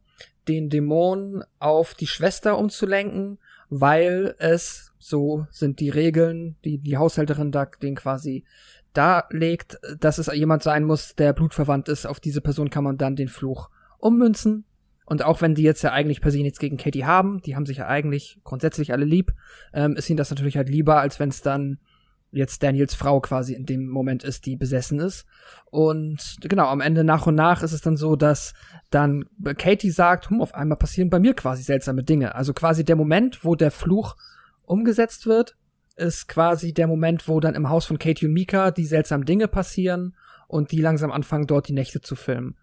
den 0.47 0.69
Dämon 0.69 1.43
auf 1.59 1.93
die 1.93 2.07
Schwester 2.07 2.57
umzulenken, 2.57 3.39
weil 3.69 4.35
es, 4.38 4.93
so 4.99 5.47
sind 5.49 5.80
die 5.80 5.89
Regeln, 5.89 6.55
die 6.63 6.77
die 6.77 6.97
Haushälterin 6.97 7.51
da 7.51 7.65
den 7.65 7.95
quasi 7.95 8.45
darlegt, 8.93 9.80
dass 9.99 10.17
es 10.17 10.27
jemand 10.27 10.63
sein 10.63 10.84
muss, 10.84 11.15
der 11.15 11.34
blutverwandt 11.34 11.89
ist. 11.89 12.05
Auf 12.05 12.19
diese 12.19 12.41
Person 12.41 12.69
kann 12.69 12.84
man 12.84 12.97
dann 12.97 13.15
den 13.15 13.27
Fluch 13.27 13.69
ummünzen. 14.03 14.65
Und 15.05 15.23
auch 15.23 15.41
wenn 15.41 15.55
die 15.55 15.63
jetzt 15.63 15.81
ja 15.81 15.91
eigentlich 15.91 16.21
per 16.21 16.31
se 16.31 16.39
nichts 16.39 16.59
gegen 16.59 16.77
Katie 16.77 17.05
haben, 17.05 17.41
die 17.41 17.55
haben 17.55 17.65
sich 17.65 17.77
ja 17.77 17.88
eigentlich 17.88 18.39
grundsätzlich 18.43 18.93
alle 18.93 19.05
lieb, 19.05 19.34
ähm, 19.73 19.95
ist 19.95 20.09
ihnen 20.09 20.17
das 20.17 20.30
natürlich 20.30 20.57
halt 20.57 20.69
lieber, 20.69 20.99
als 20.99 21.19
wenn 21.19 21.30
es 21.30 21.41
dann 21.41 21.80
jetzt 22.31 22.63
Daniels 22.63 22.95
Frau 22.95 23.19
quasi 23.19 23.53
in 23.53 23.65
dem 23.65 23.88
Moment 23.88 24.23
ist, 24.23 24.45
die 24.45 24.55
besessen 24.55 24.99
ist. 24.99 25.25
Und 25.69 26.38
genau, 26.41 26.67
am 26.67 26.81
Ende 26.81 27.03
nach 27.03 27.27
und 27.27 27.35
nach 27.35 27.63
ist 27.63 27.73
es 27.73 27.81
dann 27.81 27.97
so, 27.97 28.15
dass 28.15 28.53
dann 28.89 29.25
Katie 29.57 29.91
sagt, 29.91 30.30
hm, 30.30 30.41
auf 30.41 30.55
einmal 30.55 30.77
passieren 30.77 31.09
bei 31.09 31.19
mir 31.19 31.34
quasi 31.35 31.63
seltsame 31.63 32.03
Dinge. 32.03 32.34
Also 32.34 32.53
quasi 32.53 32.84
der 32.84 32.95
Moment, 32.95 33.43
wo 33.45 33.55
der 33.55 33.71
Fluch 33.71 34.15
umgesetzt 34.63 35.27
wird, 35.27 35.55
ist 35.95 36.27
quasi 36.27 36.73
der 36.73 36.88
Moment, 36.88 37.27
wo 37.27 37.39
dann 37.39 37.55
im 37.55 37.69
Haus 37.69 37.85
von 37.85 37.99
Katie 37.99 38.25
und 38.25 38.34
Mika 38.34 38.71
die 38.71 38.85
seltsamen 38.85 39.25
Dinge 39.25 39.47
passieren 39.47 40.15
und 40.47 40.71
die 40.71 40.81
langsam 40.81 41.11
anfangen, 41.11 41.45
dort 41.45 41.67
die 41.67 41.73
Nächte 41.73 42.01
zu 42.01 42.15
filmen. 42.15 42.55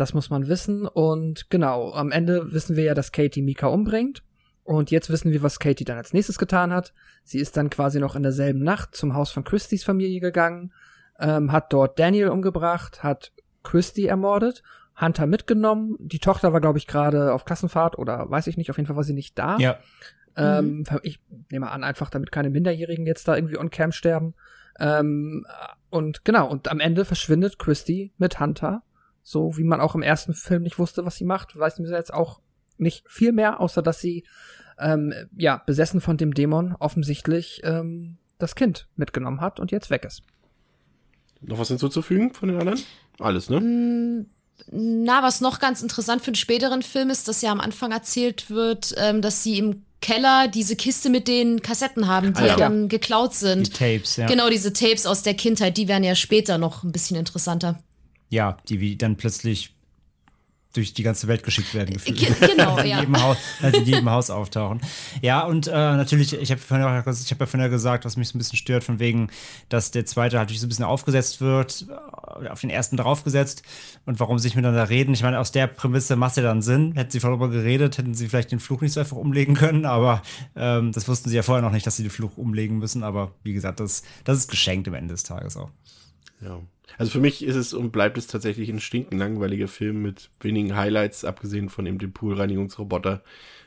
Das 0.00 0.14
muss 0.14 0.30
man 0.30 0.48
wissen. 0.48 0.86
Und 0.86 1.50
genau, 1.50 1.92
am 1.92 2.12
Ende 2.12 2.52
wissen 2.52 2.76
wir 2.76 2.84
ja, 2.84 2.94
dass 2.94 3.12
Katie 3.12 3.42
Mika 3.42 3.66
umbringt. 3.66 4.22
Und 4.62 4.90
jetzt 4.90 5.10
wissen 5.10 5.32
wir, 5.32 5.42
was 5.42 5.58
Katie 5.58 5.84
dann 5.84 5.96
als 5.96 6.12
nächstes 6.12 6.38
getan 6.38 6.72
hat. 6.72 6.92
Sie 7.24 7.38
ist 7.38 7.56
dann 7.56 7.70
quasi 7.70 7.98
noch 7.98 8.14
in 8.14 8.22
derselben 8.22 8.62
Nacht 8.62 8.94
zum 8.94 9.14
Haus 9.14 9.32
von 9.32 9.42
Christys 9.42 9.82
Familie 9.82 10.20
gegangen, 10.20 10.72
ähm, 11.18 11.52
hat 11.52 11.72
dort 11.72 11.98
Daniel 11.98 12.28
umgebracht, 12.28 13.02
hat 13.02 13.32
Christy 13.62 14.06
ermordet, 14.06 14.62
Hunter 15.00 15.26
mitgenommen. 15.26 15.96
Die 15.98 16.18
Tochter 16.18 16.52
war, 16.52 16.60
glaube 16.60 16.78
ich, 16.78 16.86
gerade 16.86 17.32
auf 17.32 17.44
Klassenfahrt 17.44 17.98
oder 17.98 18.30
weiß 18.30 18.46
ich 18.46 18.56
nicht, 18.56 18.70
auf 18.70 18.76
jeden 18.76 18.86
Fall 18.86 18.96
war 18.96 19.04
sie 19.04 19.14
nicht 19.14 19.38
da. 19.38 19.56
Ja. 19.58 19.78
Ähm, 20.36 20.84
mhm. 20.90 21.00
Ich 21.02 21.18
nehme 21.50 21.70
an, 21.70 21.82
einfach 21.82 22.10
damit 22.10 22.30
keine 22.30 22.50
Minderjährigen 22.50 23.06
jetzt 23.06 23.26
da 23.26 23.36
irgendwie 23.36 23.58
on 23.58 23.70
cam 23.70 23.90
sterben. 23.90 24.34
Ähm, 24.78 25.46
und 25.90 26.24
genau, 26.24 26.48
und 26.48 26.68
am 26.68 26.78
Ende 26.78 27.04
verschwindet 27.04 27.58
Christy 27.58 28.12
mit 28.18 28.38
Hunter 28.38 28.82
so 29.28 29.58
wie 29.58 29.64
man 29.64 29.82
auch 29.82 29.94
im 29.94 30.00
ersten 30.00 30.32
Film 30.32 30.62
nicht 30.62 30.78
wusste, 30.78 31.04
was 31.04 31.16
sie 31.16 31.26
macht, 31.26 31.54
weiß 31.54 31.78
man 31.80 31.90
jetzt 31.90 32.14
auch 32.14 32.40
nicht 32.78 33.04
viel 33.06 33.32
mehr, 33.32 33.60
außer 33.60 33.82
dass 33.82 34.00
sie 34.00 34.24
ähm, 34.78 35.12
ja, 35.36 35.62
besessen 35.66 36.00
von 36.00 36.16
dem 36.16 36.32
Dämon 36.32 36.74
offensichtlich 36.78 37.60
ähm, 37.62 38.16
das 38.38 38.54
Kind 38.54 38.88
mitgenommen 38.96 39.42
hat 39.42 39.60
und 39.60 39.70
jetzt 39.70 39.90
weg 39.90 40.06
ist. 40.06 40.22
Noch 41.42 41.58
was 41.58 41.68
hinzuzufügen 41.68 42.32
von 42.32 42.48
den 42.48 42.58
anderen? 42.58 42.80
Alles, 43.18 43.50
ne? 43.50 43.60
Mm, 43.60 44.30
na, 44.72 45.22
was 45.22 45.42
noch 45.42 45.58
ganz 45.58 45.82
interessant 45.82 46.22
für 46.22 46.30
den 46.30 46.36
späteren 46.36 46.80
Film 46.80 47.10
ist, 47.10 47.28
dass 47.28 47.42
ja 47.42 47.52
am 47.52 47.60
Anfang 47.60 47.92
erzählt 47.92 48.48
wird, 48.48 48.94
ähm, 48.96 49.20
dass 49.20 49.42
sie 49.42 49.58
im 49.58 49.82
Keller 50.00 50.48
diese 50.48 50.74
Kiste 50.74 51.10
mit 51.10 51.28
den 51.28 51.60
Kassetten 51.60 52.06
haben, 52.06 52.32
die 52.32 52.40
ah, 52.44 52.46
ja. 52.46 52.56
dann 52.56 52.88
geklaut 52.88 53.34
sind. 53.34 53.66
Die 53.66 53.72
Tapes, 53.72 54.16
ja. 54.16 54.26
Genau, 54.26 54.48
diese 54.48 54.72
Tapes 54.72 55.04
aus 55.04 55.22
der 55.22 55.34
Kindheit, 55.34 55.76
die 55.76 55.86
werden 55.86 56.04
ja 56.04 56.14
später 56.14 56.56
noch 56.56 56.82
ein 56.82 56.92
bisschen 56.92 57.18
interessanter. 57.18 57.82
Ja, 58.30 58.58
die 58.68 58.80
wie 58.80 58.96
dann 58.96 59.16
plötzlich 59.16 59.74
durch 60.74 60.92
die 60.92 61.02
ganze 61.02 61.28
Welt 61.28 61.42
geschickt 61.42 61.74
werden 61.74 61.94
gefühlt. 61.94 62.18
Genau, 62.40 62.78
ja. 62.80 63.00
in 63.00 63.20
Haus, 63.20 63.38
also 63.62 63.78
in 63.78 63.86
jedem 63.86 64.10
Haus 64.10 64.30
auftauchen. 64.30 64.80
Ja, 65.22 65.42
und 65.44 65.66
äh, 65.66 65.70
natürlich, 65.70 66.34
ich 66.34 66.50
habe 66.50 66.60
vorhin 66.60 66.86
hab 66.86 67.06
ja 67.06 67.46
vorhin 67.46 67.70
gesagt, 67.70 68.04
was 68.04 68.16
mich 68.16 68.28
so 68.28 68.36
ein 68.36 68.38
bisschen 68.38 68.58
stört, 68.58 68.84
von 68.84 68.98
wegen, 68.98 69.28
dass 69.68 69.90
der 69.90 70.06
zweite 70.06 70.38
halt 70.38 70.48
natürlich 70.48 70.60
so 70.60 70.66
ein 70.66 70.68
bisschen 70.68 70.84
aufgesetzt 70.84 71.40
wird, 71.40 71.86
äh, 72.42 72.48
auf 72.48 72.60
den 72.60 72.70
ersten 72.70 72.96
draufgesetzt 72.96 73.62
und 74.06 74.20
warum 74.20 74.38
sich 74.38 74.56
miteinander 74.56 74.88
reden. 74.88 75.14
Ich 75.14 75.22
meine, 75.22 75.38
aus 75.38 75.52
der 75.52 75.66
Prämisse 75.66 76.16
macht 76.16 76.36
ja 76.36 76.42
dann 76.42 76.62
Sinn. 76.62 76.92
Hätten 76.94 77.10
sie 77.10 77.18
darüber 77.18 77.48
geredet, 77.48 77.98
hätten 77.98 78.14
sie 78.14 78.28
vielleicht 78.28 78.52
den 78.52 78.60
Fluch 78.60 78.80
nicht 78.80 78.92
so 78.92 79.00
einfach 79.00 79.16
umlegen 79.16 79.54
können, 79.54 79.86
aber 79.86 80.22
ähm, 80.54 80.92
das 80.92 81.08
wussten 81.08 81.30
sie 81.30 81.36
ja 81.36 81.42
vorher 81.42 81.62
noch 81.62 81.72
nicht, 81.72 81.86
dass 81.86 81.96
sie 81.96 82.02
den 82.02 82.10
Fluch 82.10 82.36
umlegen 82.36 82.78
müssen. 82.78 83.02
Aber 83.02 83.32
wie 83.42 83.52
gesagt, 83.52 83.80
das, 83.80 84.02
das 84.24 84.38
ist 84.38 84.50
geschenkt 84.50 84.86
am 84.88 84.94
Ende 84.94 85.14
des 85.14 85.22
Tages 85.22 85.56
auch. 85.56 85.70
Ja. 86.40 86.60
Also 86.96 87.12
für 87.12 87.20
mich 87.20 87.44
ist 87.44 87.56
es 87.56 87.74
und 87.74 87.90
bleibt 87.90 88.16
es 88.16 88.26
tatsächlich 88.26 88.68
ein 88.70 88.80
stinkenlangweiliger 88.80 89.68
Film 89.68 90.02
mit 90.02 90.30
wenigen 90.40 90.76
Highlights, 90.76 91.24
abgesehen 91.24 91.68
von 91.68 91.86
eben 91.86 91.98
dem 91.98 92.12
Poolreinigungsroboter 92.12 93.22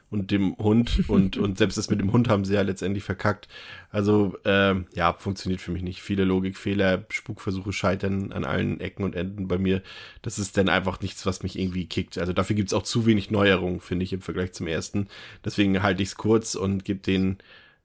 und 0.09 0.31
dem 0.31 0.57
Hund 0.57 1.03
und, 1.07 1.37
und 1.37 1.57
selbst 1.57 1.77
das 1.77 1.89
mit 1.89 2.01
dem 2.01 2.11
Hund 2.11 2.27
haben 2.29 2.45
sie 2.45 2.53
ja 2.53 2.61
letztendlich 2.61 3.03
verkackt. 3.03 3.47
Also 3.89 4.37
ähm, 4.43 4.85
ja, 4.93 5.13
funktioniert 5.13 5.61
für 5.61 5.71
mich 5.71 5.83
nicht. 5.83 6.01
Viele 6.01 6.25
Logikfehler, 6.25 7.05
Spukversuche 7.09 7.71
scheitern 7.71 8.31
an 8.31 8.43
allen 8.43 8.79
Ecken 8.81 9.03
und 9.03 9.15
Enden 9.15 9.47
bei 9.47 9.57
mir. 9.57 9.81
Das 10.21 10.37
ist 10.37 10.57
dann 10.57 10.69
einfach 10.69 10.99
nichts, 11.01 11.25
was 11.25 11.43
mich 11.43 11.57
irgendwie 11.57 11.85
kickt. 11.85 12.17
Also 12.17 12.33
dafür 12.33 12.55
gibt's 12.55 12.73
auch 12.73 12.83
zu 12.83 13.05
wenig 13.05 13.31
Neuerungen, 13.31 13.79
finde 13.79 14.03
ich, 14.03 14.13
im 14.13 14.21
Vergleich 14.21 14.51
zum 14.51 14.67
ersten. 14.67 15.07
Deswegen 15.45 15.81
halte 15.81 16.03
ich's 16.03 16.15
kurz 16.15 16.55
und 16.55 16.83
gebe 16.83 16.99
den 16.99 17.37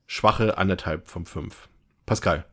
schwache 0.06 0.58
anderthalb 0.58 1.08
vom 1.08 1.26
fünf. 1.26 1.68
Pascal. 2.06 2.44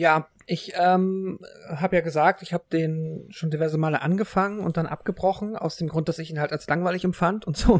Ja, 0.00 0.28
ich 0.46 0.72
ähm, 0.76 1.40
habe 1.68 1.96
ja 1.96 2.00
gesagt, 2.00 2.40
ich 2.40 2.54
habe 2.54 2.64
den 2.72 3.26
schon 3.28 3.50
diverse 3.50 3.76
Male 3.76 4.00
angefangen 4.00 4.60
und 4.60 4.78
dann 4.78 4.86
abgebrochen, 4.86 5.56
aus 5.56 5.76
dem 5.76 5.88
Grund, 5.88 6.08
dass 6.08 6.18
ich 6.18 6.30
ihn 6.30 6.40
halt 6.40 6.52
als 6.52 6.66
langweilig 6.68 7.04
empfand. 7.04 7.46
Und 7.46 7.56
so 7.58 7.78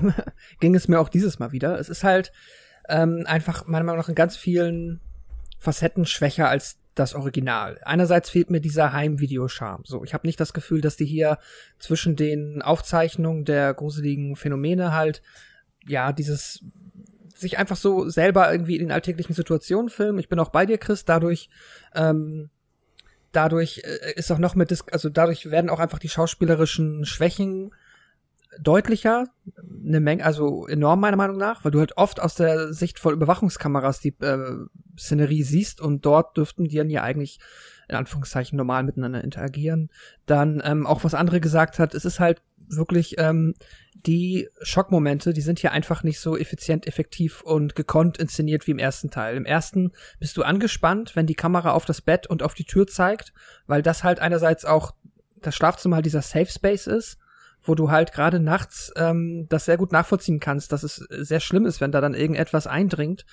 ging 0.60 0.74
es 0.74 0.86
mir 0.86 1.01
auch 1.01 1.09
dieses 1.09 1.38
Mal 1.38 1.52
wieder. 1.52 1.78
Es 1.78 1.88
ist 1.88 2.05
halt 2.05 2.30
ähm, 2.90 3.24
einfach 3.24 3.66
meiner 3.66 3.86
Meinung 3.86 4.01
nach 4.01 4.10
in 4.10 4.14
ganz 4.14 4.36
vielen 4.36 5.01
Facetten 5.59 6.05
schwächer 6.05 6.51
als 6.51 6.76
das 6.94 7.14
Original. 7.14 7.80
Einerseits 7.84 8.28
fehlt 8.28 8.51
mir 8.51 8.60
dieser 8.60 8.92
Heimvideoscharme. 8.92 9.84
So, 9.86 10.05
ich 10.05 10.12
habe 10.12 10.26
nicht 10.26 10.40
das 10.40 10.52
Gefühl, 10.52 10.82
dass 10.82 10.98
die 10.98 11.06
hier 11.06 11.38
zwischen 11.78 12.16
den 12.16 12.60
Aufzeichnungen 12.60 13.47
der 13.47 13.72
gruseligen 13.72 14.36
Phänomene 14.36 14.92
halt 14.92 15.22
ja 15.86 16.12
dieses 16.12 16.62
sich 17.40 17.58
einfach 17.58 17.76
so 17.76 18.08
selber 18.08 18.50
irgendwie 18.52 18.76
in 18.76 18.82
den 18.82 18.92
alltäglichen 18.92 19.34
Situationen 19.34 19.88
filmen. 19.88 20.18
Ich 20.18 20.28
bin 20.28 20.38
auch 20.38 20.50
bei 20.50 20.66
dir, 20.66 20.78
Chris. 20.78 21.04
Dadurch 21.04 21.48
ähm, 21.94 22.50
dadurch 23.32 23.82
äh, 23.84 24.12
ist 24.14 24.30
auch 24.30 24.38
noch 24.38 24.54
mit, 24.54 24.70
Dis 24.70 24.84
also 24.90 25.08
dadurch 25.08 25.50
werden 25.50 25.70
auch 25.70 25.80
einfach 25.80 25.98
die 25.98 26.08
schauspielerischen 26.08 27.04
Schwächen 27.04 27.72
deutlicher, 28.58 29.26
eine 29.86 30.00
Menge, 30.00 30.24
also 30.24 30.66
enorm 30.66 31.00
meiner 31.00 31.16
Meinung 31.16 31.36
nach, 31.36 31.64
weil 31.64 31.70
du 31.70 31.78
halt 31.78 31.96
oft 31.96 32.20
aus 32.20 32.34
der 32.34 32.72
Sicht 32.72 32.98
von 32.98 33.14
Überwachungskameras 33.14 34.00
die 34.00 34.14
äh, 34.20 34.56
Szenerie 34.98 35.42
siehst 35.42 35.80
und 35.80 36.04
dort 36.04 36.36
dürften 36.36 36.64
die 36.64 36.76
dann 36.76 36.90
ja 36.90 37.02
eigentlich 37.02 37.38
in 37.88 37.94
Anführungszeichen 37.94 38.56
normal 38.56 38.82
miteinander 38.82 39.22
interagieren. 39.22 39.88
Dann 40.26 40.60
ähm, 40.64 40.86
auch 40.86 41.04
was 41.04 41.14
andere 41.14 41.40
gesagt 41.40 41.78
hat, 41.78 41.94
es 41.94 42.04
ist 42.04 42.20
halt 42.20 42.42
wirklich 42.56 43.16
ähm, 43.18 43.54
die 44.06 44.48
Schockmomente, 44.62 45.32
die 45.32 45.40
sind 45.40 45.59
hier 45.59 45.72
einfach 45.72 46.02
nicht 46.02 46.20
so 46.20 46.36
effizient, 46.36 46.86
effektiv 46.86 47.43
und 47.43 47.74
gekonnt 47.74 48.18
inszeniert 48.18 48.66
wie 48.66 48.72
im 48.72 48.78
ersten 48.78 49.10
Teil. 49.10 49.36
Im 49.36 49.44
ersten 49.44 49.93
bist 50.18 50.36
du 50.36 50.43
angespannt, 50.43 51.16
wenn 51.16 51.27
die 51.27 51.35
Kamera 51.35 51.72
auf 51.72 51.85
das 51.85 52.01
Bett 52.01 52.27
und 52.27 52.43
auf 52.43 52.55
die 52.55 52.64
Tür 52.64 52.86
zeigt, 52.86 53.32
weil 53.66 53.82
das 53.82 54.05
halt 54.05 54.20
einerseits 54.20 54.64
auch 54.64 54.94
das 55.40 55.55
Schlafzimmer 55.55 55.97
halt 55.97 56.06
dieser 56.06 56.22
Safe 56.22 56.51
Space 56.51 56.86
ist, 56.86 57.18
wo 57.62 57.74
du 57.74 57.90
halt 57.90 58.12
gerade 58.12 58.40
nachts 58.40 58.93
ähm, 58.97 59.47
das 59.48 59.66
sehr 59.66 59.77
gut 59.77 59.93
nachvollziehen 59.93 60.40
kannst, 60.40 60.72
dass 60.72 60.82
es 60.82 60.97
sehr 60.97 61.40
schlimm 61.40 61.66
ist, 61.66 61.81
wenn 61.81 61.93
da 61.93 62.01
dann 62.01 62.14
irgendetwas 62.14 62.66
eindringt 62.66 63.27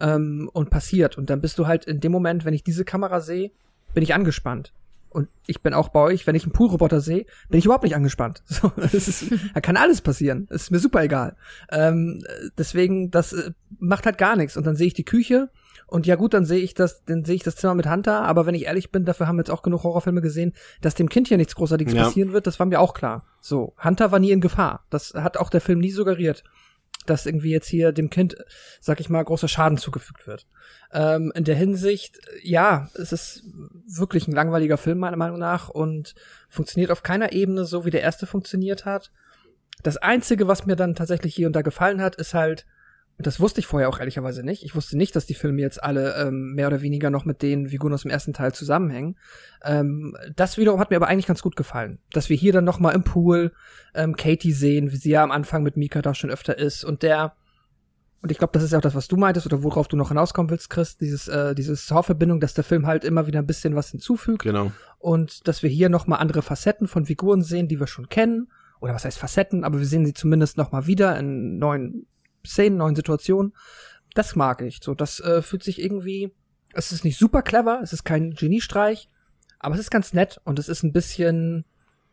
ähm, 0.00 0.48
und 0.52 0.70
passiert. 0.70 1.18
Und 1.18 1.28
dann 1.28 1.40
bist 1.40 1.58
du 1.58 1.66
halt 1.66 1.84
in 1.84 2.00
dem 2.00 2.12
Moment, 2.12 2.44
wenn 2.44 2.54
ich 2.54 2.64
diese 2.64 2.84
Kamera 2.84 3.20
sehe, 3.20 3.50
bin 3.92 4.02
ich 4.02 4.14
angespannt 4.14 4.72
und 5.14 5.28
ich 5.46 5.62
bin 5.62 5.74
auch 5.74 5.90
bei 5.90 6.00
euch, 6.00 6.26
wenn 6.26 6.34
ich 6.34 6.42
einen 6.42 6.52
Poolroboter 6.52 7.00
sehe, 7.00 7.24
bin 7.48 7.58
ich 7.58 7.64
überhaupt 7.64 7.84
nicht 7.84 7.94
angespannt. 7.94 8.42
So, 8.54 8.72
das 8.76 8.94
ist, 8.94 9.26
da 9.54 9.60
kann 9.60 9.76
alles 9.76 10.00
passieren. 10.00 10.46
Das 10.50 10.62
ist 10.62 10.70
mir 10.70 10.80
super 10.80 11.02
egal. 11.02 11.36
Ähm, 11.70 12.24
deswegen, 12.58 13.10
das 13.10 13.32
äh, 13.32 13.52
macht 13.78 14.06
halt 14.06 14.18
gar 14.18 14.36
nichts. 14.36 14.56
Und 14.56 14.66
dann 14.66 14.76
sehe 14.76 14.88
ich 14.88 14.94
die 14.94 15.04
Küche 15.04 15.50
und 15.86 16.06
ja 16.06 16.16
gut, 16.16 16.34
dann 16.34 16.44
sehe 16.44 16.60
ich 16.60 16.74
das, 16.74 17.04
dann 17.04 17.24
sehe 17.24 17.36
ich 17.36 17.42
das 17.42 17.56
Zimmer 17.56 17.74
mit 17.74 17.88
Hunter. 17.88 18.22
Aber 18.22 18.46
wenn 18.46 18.54
ich 18.54 18.64
ehrlich 18.64 18.90
bin, 18.90 19.04
dafür 19.04 19.28
haben 19.28 19.36
wir 19.36 19.42
jetzt 19.42 19.50
auch 19.50 19.62
genug 19.62 19.84
Horrorfilme 19.84 20.20
gesehen, 20.20 20.52
dass 20.80 20.94
dem 20.94 21.08
Kind 21.08 21.28
hier 21.28 21.36
nichts 21.36 21.54
Großartiges 21.54 21.94
ja. 21.94 22.04
passieren 22.04 22.32
wird. 22.32 22.46
Das 22.46 22.58
war 22.58 22.66
mir 22.66 22.80
auch 22.80 22.94
klar. 22.94 23.24
So, 23.40 23.74
Hunter 23.82 24.10
war 24.10 24.18
nie 24.18 24.32
in 24.32 24.40
Gefahr. 24.40 24.84
Das 24.90 25.14
hat 25.14 25.36
auch 25.36 25.50
der 25.50 25.60
Film 25.60 25.80
nie 25.80 25.90
suggeriert 25.90 26.44
dass 27.06 27.26
irgendwie 27.26 27.50
jetzt 27.50 27.68
hier 27.68 27.92
dem 27.92 28.10
Kind, 28.10 28.36
sag 28.80 29.00
ich 29.00 29.08
mal, 29.08 29.24
großer 29.24 29.48
Schaden 29.48 29.78
zugefügt 29.78 30.26
wird. 30.26 30.46
Ähm, 30.92 31.32
in 31.34 31.44
der 31.44 31.56
Hinsicht, 31.56 32.18
ja, 32.42 32.88
es 32.94 33.12
ist 33.12 33.44
wirklich 33.86 34.28
ein 34.28 34.34
langweiliger 34.34 34.76
Film 34.76 34.98
meiner 34.98 35.16
Meinung 35.16 35.38
nach 35.38 35.68
und 35.68 36.14
funktioniert 36.48 36.90
auf 36.90 37.02
keiner 37.02 37.32
Ebene 37.32 37.64
so, 37.64 37.84
wie 37.84 37.90
der 37.90 38.02
erste 38.02 38.26
funktioniert 38.26 38.84
hat. 38.84 39.10
Das 39.82 39.96
einzige, 39.96 40.48
was 40.48 40.66
mir 40.66 40.76
dann 40.76 40.94
tatsächlich 40.94 41.34
hier 41.34 41.46
und 41.46 41.54
da 41.54 41.62
gefallen 41.62 42.00
hat, 42.00 42.16
ist 42.16 42.34
halt 42.34 42.64
das 43.18 43.38
wusste 43.38 43.60
ich 43.60 43.66
vorher 43.66 43.88
auch 43.88 44.00
ehrlicherweise 44.00 44.42
nicht. 44.42 44.64
Ich 44.64 44.74
wusste 44.74 44.96
nicht, 44.96 45.14
dass 45.14 45.26
die 45.26 45.34
Filme 45.34 45.60
jetzt 45.60 45.82
alle 45.82 46.14
ähm, 46.16 46.54
mehr 46.54 46.66
oder 46.66 46.82
weniger 46.82 47.10
noch 47.10 47.24
mit 47.24 47.42
den 47.42 47.68
Figuren 47.68 47.92
aus 47.92 48.02
dem 48.02 48.10
ersten 48.10 48.32
Teil 48.32 48.52
zusammenhängen. 48.52 49.16
Ähm, 49.62 50.16
das 50.34 50.58
wiederum 50.58 50.80
hat 50.80 50.90
mir 50.90 50.96
aber 50.96 51.06
eigentlich 51.06 51.26
ganz 51.26 51.40
gut 51.40 51.54
gefallen, 51.54 51.98
dass 52.12 52.28
wir 52.28 52.36
hier 52.36 52.52
dann 52.52 52.64
noch 52.64 52.80
mal 52.80 52.90
im 52.90 53.04
Pool 53.04 53.52
ähm, 53.94 54.16
Katie 54.16 54.52
sehen, 54.52 54.90
wie 54.90 54.96
sie 54.96 55.10
ja 55.10 55.22
am 55.22 55.30
Anfang 55.30 55.62
mit 55.62 55.76
Mika 55.76 56.02
da 56.02 56.14
schon 56.14 56.30
öfter 56.30 56.58
ist 56.58 56.84
und 56.84 57.02
der 57.02 57.34
und 58.20 58.30
ich 58.30 58.38
glaube, 58.38 58.54
das 58.54 58.62
ist 58.62 58.72
ja 58.72 58.78
auch 58.78 58.82
das, 58.82 58.94
was 58.94 59.06
du 59.06 59.18
meintest 59.18 59.44
oder 59.44 59.62
worauf 59.62 59.86
du 59.86 59.98
noch 59.98 60.08
hinauskommen 60.08 60.50
willst, 60.50 60.70
Chris, 60.70 60.96
dieses 60.96 61.28
äh, 61.28 61.54
diese 61.54 61.76
Saw-Verbindung, 61.76 62.40
dass 62.40 62.54
der 62.54 62.64
Film 62.64 62.86
halt 62.86 63.04
immer 63.04 63.26
wieder 63.26 63.38
ein 63.38 63.46
bisschen 63.46 63.76
was 63.76 63.90
hinzufügt. 63.90 64.44
Genau. 64.44 64.72
Und 64.98 65.46
dass 65.46 65.62
wir 65.62 65.68
hier 65.68 65.90
noch 65.90 66.06
mal 66.06 66.16
andere 66.16 66.40
Facetten 66.40 66.88
von 66.88 67.04
Figuren 67.04 67.42
sehen, 67.42 67.68
die 67.68 67.78
wir 67.78 67.86
schon 67.86 68.08
kennen 68.08 68.48
oder 68.80 68.94
was 68.94 69.04
heißt 69.04 69.18
Facetten, 69.18 69.62
aber 69.62 69.78
wir 69.78 69.86
sehen 69.86 70.06
sie 70.06 70.14
zumindest 70.14 70.56
noch 70.56 70.72
mal 70.72 70.86
wieder 70.86 71.18
in 71.18 71.58
neuen 71.58 72.06
Szenen, 72.46 72.78
neuen 72.78 72.96
Situationen. 72.96 73.52
Das 74.14 74.36
mag 74.36 74.62
ich. 74.62 74.80
So, 74.82 74.94
das 74.94 75.20
äh, 75.20 75.42
fühlt 75.42 75.62
sich 75.62 75.80
irgendwie. 75.80 76.32
Es 76.72 76.92
ist 76.92 77.04
nicht 77.04 77.18
super 77.18 77.42
clever, 77.42 77.80
es 77.82 77.92
ist 77.92 78.04
kein 78.04 78.34
Geniestreich, 78.34 79.08
aber 79.60 79.74
es 79.74 79.80
ist 79.80 79.90
ganz 79.90 80.12
nett 80.12 80.40
und 80.44 80.58
es 80.58 80.68
ist 80.68 80.82
ein 80.82 80.92
bisschen. 80.92 81.64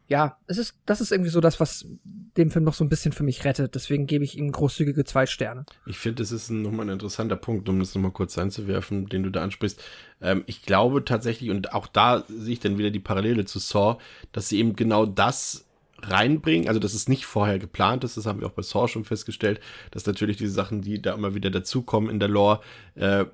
Ja, 0.08 0.38
es 0.48 0.58
ist, 0.58 0.76
das 0.86 1.00
ist 1.00 1.14
irgendwie 1.14 1.30
so 1.32 1.40
das, 1.40 1.62
was 1.62 1.86
dem 2.04 2.52
Film 2.52 2.66
noch 2.66 2.74
so 2.74 2.84
ein 2.84 2.90
bisschen 2.90 3.14
für 3.14 3.24
mich 3.24 3.46
rettet. 3.46 3.76
Deswegen 3.76 4.08
gebe 4.08 4.26
ich 4.26 4.38
ihm 4.38 4.52
großzügige 4.52 5.06
zwei 5.06 5.26
Sterne. 5.26 5.66
Ich 5.86 6.00
finde, 6.00 6.22
es 6.22 6.34
ist 6.34 6.50
nochmal 6.50 6.88
ein 6.88 6.94
interessanter 6.94 7.38
Punkt, 7.38 7.70
um 7.70 7.80
das 7.80 7.96
nochmal 7.96 8.12
kurz 8.12 8.38
einzuwerfen, 8.38 9.08
den 9.08 9.24
du 9.24 9.30
da 9.30 9.42
ansprichst. 9.42 9.82
Ähm, 10.20 10.44
ich 10.48 10.64
glaube 10.64 11.06
tatsächlich, 11.06 11.50
und 11.50 11.74
auch 11.74 11.88
da 11.88 12.26
sehe 12.28 12.54
ich 12.54 12.60
dann 12.60 12.78
wieder 12.78 12.92
die 12.92 13.00
Parallele 13.00 13.46
zu 13.46 13.60
Saw, 13.60 14.00
dass 14.34 14.50
sie 14.50 14.60
eben 14.60 14.76
genau 14.76 15.06
das 15.06 15.66
reinbringen. 16.04 16.68
Also, 16.68 16.80
dass 16.80 16.94
es 16.94 17.08
nicht 17.08 17.26
vorher 17.26 17.60
geplant 17.60 18.04
ist, 18.04 18.18
das 18.18 18.26
haben 18.26 18.40
wir 18.40 18.48
auch 18.48 18.52
bei 18.52 18.62
Saw 18.62 18.88
schon 18.88 19.06
festgestellt, 19.06 19.60
dass 19.92 20.06
natürlich 20.06 20.38
diese 20.38 20.54
Sachen, 20.54 20.82
die 20.82 21.02
da 21.02 21.14
immer 21.14 21.36
wieder 21.36 21.50
dazukommen 21.50 22.10
in 22.10 22.20
der 22.20 22.30
Lore, 22.30 22.62
äh, 22.96 23.26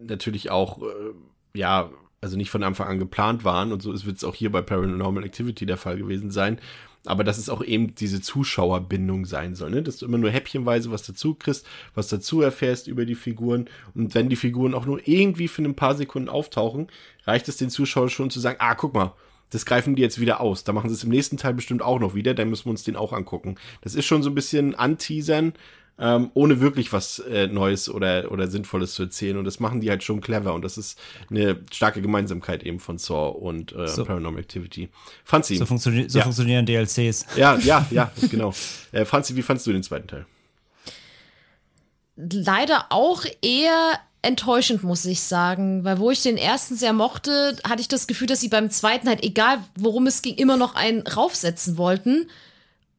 natürlich 0.00 0.50
auch, 0.50 0.82
äh, 0.82 1.58
ja, 1.58 1.90
also 2.20 2.36
nicht 2.36 2.50
von 2.50 2.62
Anfang 2.62 2.88
an 2.88 2.98
geplant 2.98 3.44
waren 3.44 3.72
und 3.72 3.80
so 3.80 3.92
wird 4.04 4.16
es 4.16 4.24
auch 4.24 4.34
hier 4.34 4.50
bei 4.50 4.60
Paranormal 4.60 5.24
Activity 5.24 5.66
der 5.66 5.76
Fall 5.76 5.98
gewesen 5.98 6.30
sein. 6.30 6.60
Aber 7.06 7.22
dass 7.22 7.38
es 7.38 7.48
auch 7.48 7.62
eben 7.62 7.94
diese 7.94 8.20
Zuschauerbindung 8.20 9.24
sein 9.24 9.54
soll, 9.54 9.70
ne? 9.70 9.82
dass 9.82 9.98
du 9.98 10.06
immer 10.06 10.18
nur 10.18 10.30
häppchenweise 10.30 10.90
was 10.90 11.04
dazu 11.04 11.34
kriegst, 11.34 11.64
was 11.94 12.08
dazu 12.08 12.42
erfährst 12.42 12.88
über 12.88 13.06
die 13.06 13.14
Figuren. 13.14 13.70
Und 13.94 14.14
wenn 14.14 14.28
die 14.28 14.36
Figuren 14.36 14.74
auch 14.74 14.84
nur 14.84 15.06
irgendwie 15.06 15.48
für 15.48 15.62
ein 15.62 15.76
paar 15.76 15.94
Sekunden 15.94 16.28
auftauchen, 16.28 16.88
reicht 17.24 17.48
es 17.48 17.56
den 17.56 17.70
Zuschauern 17.70 18.10
schon 18.10 18.30
zu 18.30 18.40
sagen, 18.40 18.58
ah, 18.60 18.74
guck 18.74 18.94
mal, 18.94 19.14
das 19.50 19.66
greifen 19.66 19.96
die 19.96 20.02
jetzt 20.02 20.20
wieder 20.20 20.40
aus. 20.40 20.64
Da 20.64 20.72
machen 20.72 20.88
sie 20.90 20.94
es 20.94 21.04
im 21.04 21.10
nächsten 21.10 21.36
Teil 21.36 21.54
bestimmt 21.54 21.82
auch 21.82 22.00
noch 22.00 22.14
wieder, 22.14 22.34
dann 22.34 22.50
müssen 22.50 22.66
wir 22.66 22.70
uns 22.70 22.84
den 22.84 22.96
auch 22.96 23.12
angucken. 23.12 23.56
Das 23.82 23.94
ist 23.94 24.06
schon 24.06 24.22
so 24.22 24.30
ein 24.30 24.34
bisschen 24.34 24.74
anteasern, 24.74 25.54
ähm, 25.98 26.30
ohne 26.34 26.60
wirklich 26.60 26.92
was 26.92 27.18
äh, 27.18 27.48
Neues 27.48 27.88
oder, 27.88 28.30
oder 28.30 28.48
Sinnvolles 28.48 28.94
zu 28.94 29.04
erzählen. 29.04 29.36
Und 29.36 29.44
das 29.44 29.58
machen 29.58 29.80
die 29.80 29.90
halt 29.90 30.04
schon 30.04 30.20
clever. 30.20 30.54
Und 30.54 30.62
das 30.62 30.78
ist 30.78 31.00
eine 31.30 31.60
starke 31.72 32.00
Gemeinsamkeit 32.00 32.62
eben 32.62 32.78
von 32.78 32.98
Saw 32.98 33.30
und 33.30 33.74
äh, 33.74 33.88
so. 33.88 34.04
Paranormal 34.04 34.40
Activity. 34.40 34.90
Franzi. 35.24 35.56
So, 35.56 35.66
funktio 35.66 35.92
so 36.08 36.18
ja. 36.18 36.24
funktionieren 36.24 36.66
DLCs. 36.66 37.26
Ja, 37.36 37.58
ja, 37.58 37.86
ja, 37.90 38.12
genau. 38.30 38.54
Äh, 38.92 39.04
Franzi, 39.04 39.34
wie 39.34 39.42
fandst 39.42 39.66
du 39.66 39.72
den 39.72 39.82
zweiten 39.82 40.06
Teil? 40.06 40.26
leider 42.18 42.86
auch 42.90 43.24
eher 43.42 44.00
enttäuschend, 44.22 44.82
muss 44.82 45.04
ich 45.04 45.22
sagen, 45.22 45.84
weil 45.84 45.98
wo 45.98 46.10
ich 46.10 46.22
den 46.22 46.36
ersten 46.36 46.76
sehr 46.76 46.92
mochte, 46.92 47.56
hatte 47.66 47.80
ich 47.80 47.88
das 47.88 48.06
Gefühl, 48.06 48.26
dass 48.26 48.40
sie 48.40 48.48
beim 48.48 48.70
zweiten 48.70 49.08
halt, 49.08 49.22
egal 49.22 49.58
worum 49.76 50.06
es 50.06 50.22
ging, 50.22 50.34
immer 50.34 50.56
noch 50.56 50.74
einen 50.74 51.06
raufsetzen 51.06 51.78
wollten. 51.78 52.28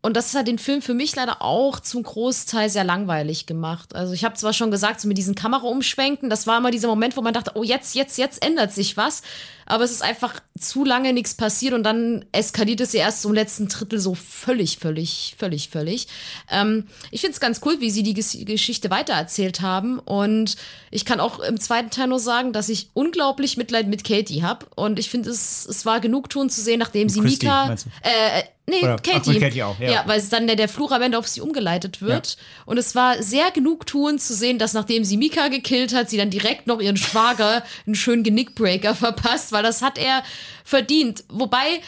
Und 0.02 0.16
das 0.16 0.34
hat 0.34 0.48
den 0.48 0.60
Film 0.60 0.82
für 0.82 0.94
mich 0.94 1.14
leider 1.18 1.42
auch 1.42 1.82
zum 1.82 2.04
Großteil 2.04 2.70
sehr 2.70 2.86
langweilig 2.86 3.48
gemacht. 3.48 3.96
Also 3.96 4.14
ich 4.14 4.24
habe 4.24 4.36
zwar 4.36 4.54
schon 4.54 4.72
gesagt, 4.72 5.02
so 5.02 5.10
mit 5.10 5.18
diesen 5.18 5.36
Kameraumschwenken, 5.36 6.30
das 6.30 6.48
war 6.48 6.58
immer 6.58 6.72
dieser 6.72 6.88
Moment, 6.88 7.18
wo 7.18 7.22
man 7.22 7.34
dachte, 7.34 7.52
oh 7.56 7.64
jetzt, 7.64 7.96
jetzt, 7.96 8.18
jetzt 8.18 8.44
ändert 8.46 8.72
sich 8.72 8.96
was 8.96 9.24
aber 9.70 9.84
es 9.84 9.92
ist 9.92 10.02
einfach 10.02 10.42
zu 10.60 10.84
lange 10.84 11.14
nichts 11.14 11.36
passiert 11.36 11.74
und 11.74 11.84
dann 11.84 12.26
eskaliert 12.32 12.82
es 12.82 12.92
ja 12.92 13.02
erst 13.02 13.24
im 13.24 13.34
letzten 13.34 13.68
Drittel 13.68 14.00
so 14.00 14.16
völlig, 14.16 14.78
völlig, 14.80 15.36
völlig, 15.38 15.70
völlig. 15.70 16.08
Ähm, 16.52 16.88
ich 17.12 17.22
finde 17.22 17.34
es 17.34 17.40
ganz 17.40 17.62
cool, 17.66 17.80
wie 17.80 17.92
sie 17.92 18.04
die 18.04 18.14
Ges 18.14 18.38
Geschichte 18.42 18.90
weitererzählt 18.90 19.62
haben 19.62 20.00
und 20.00 20.58
ich 20.92 21.06
kann 21.06 21.20
auch 21.20 21.40
im 21.40 21.60
zweiten 21.60 21.92
Teil 21.92 22.08
nur 22.08 22.20
sagen, 22.20 22.52
dass 22.52 22.68
ich 22.68 22.90
unglaublich 22.94 23.58
Mitleid 23.58 23.88
mit 23.88 24.04
Katie 24.04 24.44
habe 24.44 24.66
und 24.76 25.00
ich 25.00 25.10
finde, 25.10 25.30
es, 25.30 25.66
es 25.66 25.86
war 25.86 26.00
genug 26.00 26.30
tun 26.30 26.50
zu 26.50 26.62
sehen, 26.62 26.80
nachdem 26.80 27.08
sie 27.08 27.22
Christy, 27.22 27.46
Mika, 27.46 27.76
äh, 28.02 28.44
Nee, 28.70 28.84
Oder, 28.84 28.98
Katie. 28.98 29.34
Ach, 29.36 29.40
Katie 29.40 29.64
auch, 29.64 29.80
ja. 29.80 29.92
ja. 29.92 30.04
weil 30.06 30.20
es 30.20 30.30
dann 30.30 30.46
der, 30.46 30.56
der 30.56 30.70
Fluch 30.70 30.92
am 30.92 31.02
Ende 31.02 31.18
auf 31.18 31.28
sie 31.28 31.42
umgeleitet 31.42 32.02
wird. 32.02 32.28
Ja. 32.28 32.36
Und 32.66 32.78
es 32.78 32.94
war 32.94 33.22
sehr 33.22 33.52
genugtuend 33.52 34.22
zu 34.22 34.34
sehen, 34.34 34.60
dass 34.60 34.74
nachdem 34.74 35.04
sie 35.04 35.18
Mika 35.18 35.48
gekillt 35.48 35.94
hat, 35.94 36.10
sie 36.10 36.18
dann 36.18 36.30
direkt 36.30 36.68
noch 36.68 36.80
ihren 36.80 36.98
Schwager 36.98 37.64
einen 37.88 37.96
schönen 37.96 38.24
Genickbreaker 38.24 38.94
verpasst, 38.94 39.52
weil 39.52 39.59
das 39.62 39.82
hat 39.82 39.98
er 39.98 40.24
verdient. 40.64 41.24
Wobei, 41.30 41.82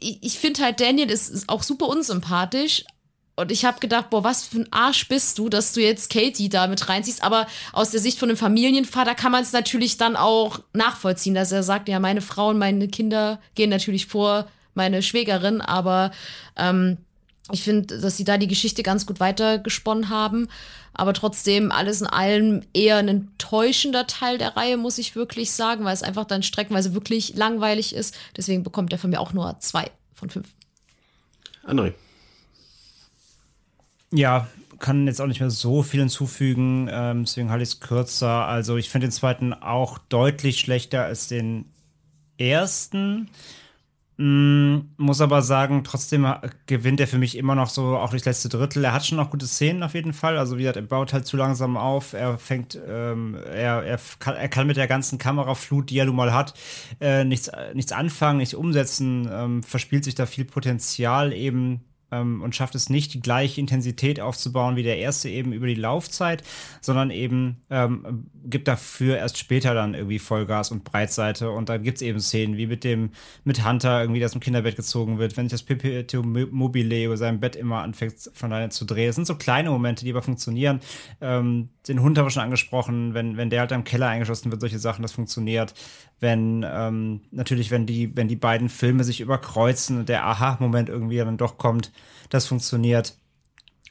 ich, 0.00 0.18
ich 0.22 0.38
finde 0.38 0.62
halt, 0.62 0.80
Daniel 0.80 1.10
ist, 1.10 1.28
ist 1.28 1.48
auch 1.48 1.62
super 1.62 1.88
unsympathisch, 1.88 2.84
und 3.36 3.50
ich 3.50 3.64
habe 3.64 3.80
gedacht, 3.80 4.10
boah, 4.10 4.22
was 4.22 4.44
für 4.44 4.58
ein 4.58 4.72
Arsch 4.72 5.08
bist 5.08 5.38
du, 5.38 5.48
dass 5.48 5.72
du 5.72 5.80
jetzt 5.80 6.10
Katie 6.10 6.48
da 6.48 6.68
mit 6.68 6.88
reinziehst. 6.88 7.22
Aber 7.24 7.46
aus 7.72 7.90
der 7.90 8.00
Sicht 8.00 8.18
von 8.18 8.28
einem 8.28 8.38
Familienvater 8.38 9.14
kann 9.14 9.32
man 9.32 9.42
es 9.42 9.52
natürlich 9.52 9.96
dann 9.96 10.14
auch 10.14 10.60
nachvollziehen, 10.72 11.34
dass 11.34 11.50
er 11.50 11.64
sagt, 11.64 11.88
ja, 11.88 11.98
meine 11.98 12.20
Frau 12.20 12.50
und 12.50 12.58
meine 12.58 12.86
Kinder 12.86 13.40
gehen 13.56 13.70
natürlich 13.70 14.06
vor 14.06 14.46
meine 14.74 15.02
Schwägerin, 15.02 15.60
aber 15.60 16.12
ähm, 16.56 16.98
ich 17.52 17.62
finde, 17.62 17.98
dass 18.00 18.16
sie 18.16 18.24
da 18.24 18.38
die 18.38 18.48
Geschichte 18.48 18.82
ganz 18.82 19.04
gut 19.04 19.20
weitergesponnen 19.20 20.08
haben. 20.08 20.48
Aber 20.94 21.12
trotzdem 21.12 21.72
alles 21.72 22.00
in 22.00 22.06
allem 22.06 22.62
eher 22.72 22.96
ein 22.96 23.08
enttäuschender 23.08 24.06
Teil 24.06 24.38
der 24.38 24.56
Reihe, 24.56 24.76
muss 24.76 24.98
ich 24.98 25.16
wirklich 25.16 25.50
sagen, 25.50 25.84
weil 25.84 25.92
es 25.92 26.02
einfach 26.02 26.24
dann 26.24 26.42
streckenweise 26.42 26.94
wirklich 26.94 27.34
langweilig 27.34 27.94
ist. 27.94 28.16
Deswegen 28.36 28.62
bekommt 28.62 28.92
er 28.92 28.98
von 28.98 29.10
mir 29.10 29.20
auch 29.20 29.32
nur 29.32 29.58
zwei 29.58 29.90
von 30.14 30.30
fünf. 30.30 30.48
André. 31.66 31.92
Ja, 34.12 34.48
kann 34.78 35.06
jetzt 35.06 35.20
auch 35.20 35.26
nicht 35.26 35.40
mehr 35.40 35.50
so 35.50 35.82
viel 35.82 36.00
hinzufügen, 36.00 36.88
ähm, 36.90 37.24
deswegen 37.24 37.50
halte 37.50 37.62
ich 37.62 37.70
es 37.70 37.80
kürzer. 37.80 38.46
Also 38.46 38.76
ich 38.76 38.90
finde 38.90 39.08
den 39.08 39.12
zweiten 39.12 39.52
auch 39.52 39.98
deutlich 39.98 40.60
schlechter 40.60 41.04
als 41.04 41.26
den 41.26 41.66
ersten. 42.38 43.30
Mm, 44.16 44.92
muss 44.96 45.20
aber 45.20 45.42
sagen, 45.42 45.82
trotzdem 45.82 46.32
gewinnt 46.66 47.00
er 47.00 47.08
für 47.08 47.18
mich 47.18 47.36
immer 47.36 47.56
noch 47.56 47.68
so 47.68 47.96
auch 47.96 48.10
durchs 48.10 48.26
letzte 48.26 48.48
Drittel. 48.48 48.84
Er 48.84 48.92
hat 48.92 49.04
schon 49.04 49.18
noch 49.18 49.30
gute 49.30 49.46
Szenen 49.46 49.82
auf 49.82 49.94
jeden 49.94 50.12
Fall. 50.12 50.38
Also 50.38 50.56
wie 50.56 50.62
gesagt, 50.62 50.76
er 50.76 50.82
baut 50.82 51.12
halt 51.12 51.26
zu 51.26 51.36
langsam 51.36 51.76
auf. 51.76 52.12
Er 52.12 52.38
fängt, 52.38 52.78
ähm, 52.86 53.34
er, 53.34 53.82
er, 53.82 53.98
kann, 54.20 54.36
er 54.36 54.48
kann 54.48 54.68
mit 54.68 54.76
der 54.76 54.86
ganzen 54.86 55.18
Kameraflut, 55.18 55.90
die 55.90 55.98
er 55.98 56.04
nun 56.04 56.14
mal 56.16 56.32
hat, 56.32 56.54
äh, 57.00 57.24
nichts, 57.24 57.50
nichts 57.74 57.90
anfangen, 57.90 58.38
nichts 58.38 58.54
umsetzen, 58.54 59.28
ähm, 59.32 59.62
verspielt 59.64 60.04
sich 60.04 60.14
da 60.14 60.26
viel 60.26 60.44
Potenzial 60.44 61.32
eben 61.32 61.80
ähm, 62.14 62.42
und 62.42 62.54
schafft 62.54 62.74
es 62.74 62.90
nicht, 62.90 63.14
die 63.14 63.20
gleiche 63.20 63.60
Intensität 63.60 64.20
aufzubauen 64.20 64.76
wie 64.76 64.82
der 64.82 64.98
erste 64.98 65.28
eben 65.28 65.52
über 65.52 65.66
die 65.66 65.74
Laufzeit, 65.74 66.42
sondern 66.80 67.10
eben 67.10 67.62
ähm, 67.70 68.30
gibt 68.44 68.68
dafür 68.68 69.16
erst 69.16 69.38
später 69.38 69.74
dann 69.74 69.94
irgendwie 69.94 70.18
Vollgas 70.18 70.70
und 70.70 70.84
Breitseite 70.84 71.50
und 71.50 71.68
dann 71.68 71.82
gibt 71.82 71.98
es 71.98 72.02
eben 72.02 72.20
Szenen 72.20 72.56
wie 72.56 72.66
mit 72.66 72.84
dem, 72.84 73.10
mit 73.44 73.66
Hunter 73.66 74.00
irgendwie, 74.00 74.20
das 74.20 74.34
im 74.34 74.40
Kinderbett 74.40 74.76
gezogen 74.76 75.18
wird, 75.18 75.36
wenn 75.36 75.48
sich 75.48 75.60
das 75.60 75.62
Perpetuum 75.62 76.48
mobile 76.50 77.04
über 77.04 77.16
seinem 77.16 77.40
Bett 77.40 77.56
immer 77.56 77.82
anfängt 77.82 78.14
von 78.34 78.52
alleine 78.52 78.70
zu 78.70 78.84
drehen. 78.84 79.06
Das 79.06 79.16
sind 79.16 79.26
so 79.26 79.36
kleine 79.36 79.70
Momente, 79.70 80.04
die 80.04 80.10
aber 80.12 80.22
funktionieren. 80.22 80.80
Ähm, 81.20 81.70
den 81.88 82.00
Hund 82.00 82.16
haben 82.16 82.26
wir 82.26 82.30
schon 82.30 82.42
angesprochen, 82.42 83.14
wenn, 83.14 83.36
wenn 83.36 83.50
der 83.50 83.60
halt 83.60 83.72
am 83.72 83.84
Keller 83.84 84.08
eingeschossen 84.08 84.50
wird, 84.50 84.60
solche 84.60 84.78
Sachen, 84.78 85.02
das 85.02 85.12
funktioniert. 85.12 85.74
Wenn, 86.24 86.64
ähm, 86.66 87.20
natürlich, 87.32 87.70
wenn 87.70 87.84
die, 87.84 88.16
wenn 88.16 88.28
die 88.28 88.36
beiden 88.36 88.70
Filme 88.70 89.04
sich 89.04 89.20
überkreuzen 89.20 89.98
und 89.98 90.08
der 90.08 90.24
Aha-Moment 90.24 90.88
irgendwie 90.88 91.18
dann 91.18 91.36
doch 91.36 91.58
kommt, 91.58 91.92
das 92.30 92.46
funktioniert. 92.46 93.14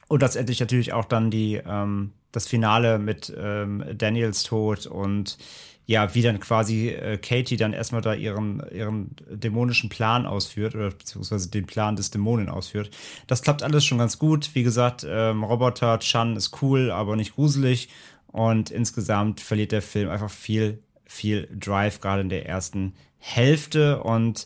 Und 0.08 0.24
letztendlich 0.24 0.60
natürlich 0.60 0.94
auch 0.94 1.06
dann 1.06 1.30
die, 1.30 1.62
ähm, 1.64 2.14
das 2.32 2.48
Finale 2.48 2.98
mit 2.98 3.32
ähm, 3.38 3.86
Daniels 3.96 4.42
Tod 4.42 4.88
und 4.88 5.38
ja, 5.86 6.16
wie 6.16 6.24
dann 6.24 6.40
quasi 6.40 6.90
äh, 6.90 7.18
Katie 7.20 7.56
dann 7.56 7.74
erstmal 7.74 8.02
da 8.02 8.16
ihren, 8.16 8.64
ihren 8.72 9.16
dämonischen 9.30 9.90
Plan 9.90 10.26
ausführt 10.26 10.74
oder 10.74 10.90
beziehungsweise 10.90 11.52
den 11.52 11.68
Plan 11.68 11.96
des 11.96 12.10
Dämonen 12.10 12.50
ausführt. 12.50 12.90
Das 13.28 13.44
klappt 13.44 13.62
alles 13.62 13.86
schon 13.86 14.00
ganz 14.00 14.18
gut. 14.18 14.56
Wie 14.56 14.64
gesagt, 14.64 15.06
ähm, 15.08 15.44
Roboter 15.44 16.00
Chan 16.00 16.36
ist 16.36 16.64
cool, 16.64 16.90
aber 16.90 17.16
nicht 17.16 17.36
gruselig. 17.36 17.90
Und 18.28 18.72
insgesamt 18.72 19.42
verliert 19.42 19.72
der 19.72 19.84
Film 19.84 20.10
einfach 20.10 20.32
viel, 20.32 20.80
viel 21.14 21.48
Drive, 21.54 22.00
gerade 22.02 22.22
in 22.22 22.30
der 22.30 22.48
ersten 22.48 22.94
Hälfte. 23.18 24.02
Und 24.04 24.46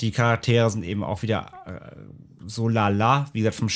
die 0.00 0.10
Charaktere 0.10 0.68
sind 0.70 0.84
eben 0.84 1.04
auch 1.04 1.22
wieder 1.22 1.52
äh, 1.66 1.96
so 2.46 2.68
lala. 2.68 3.28
Wie 3.32 3.40
gesagt, 3.40 3.56
vom 3.56 3.70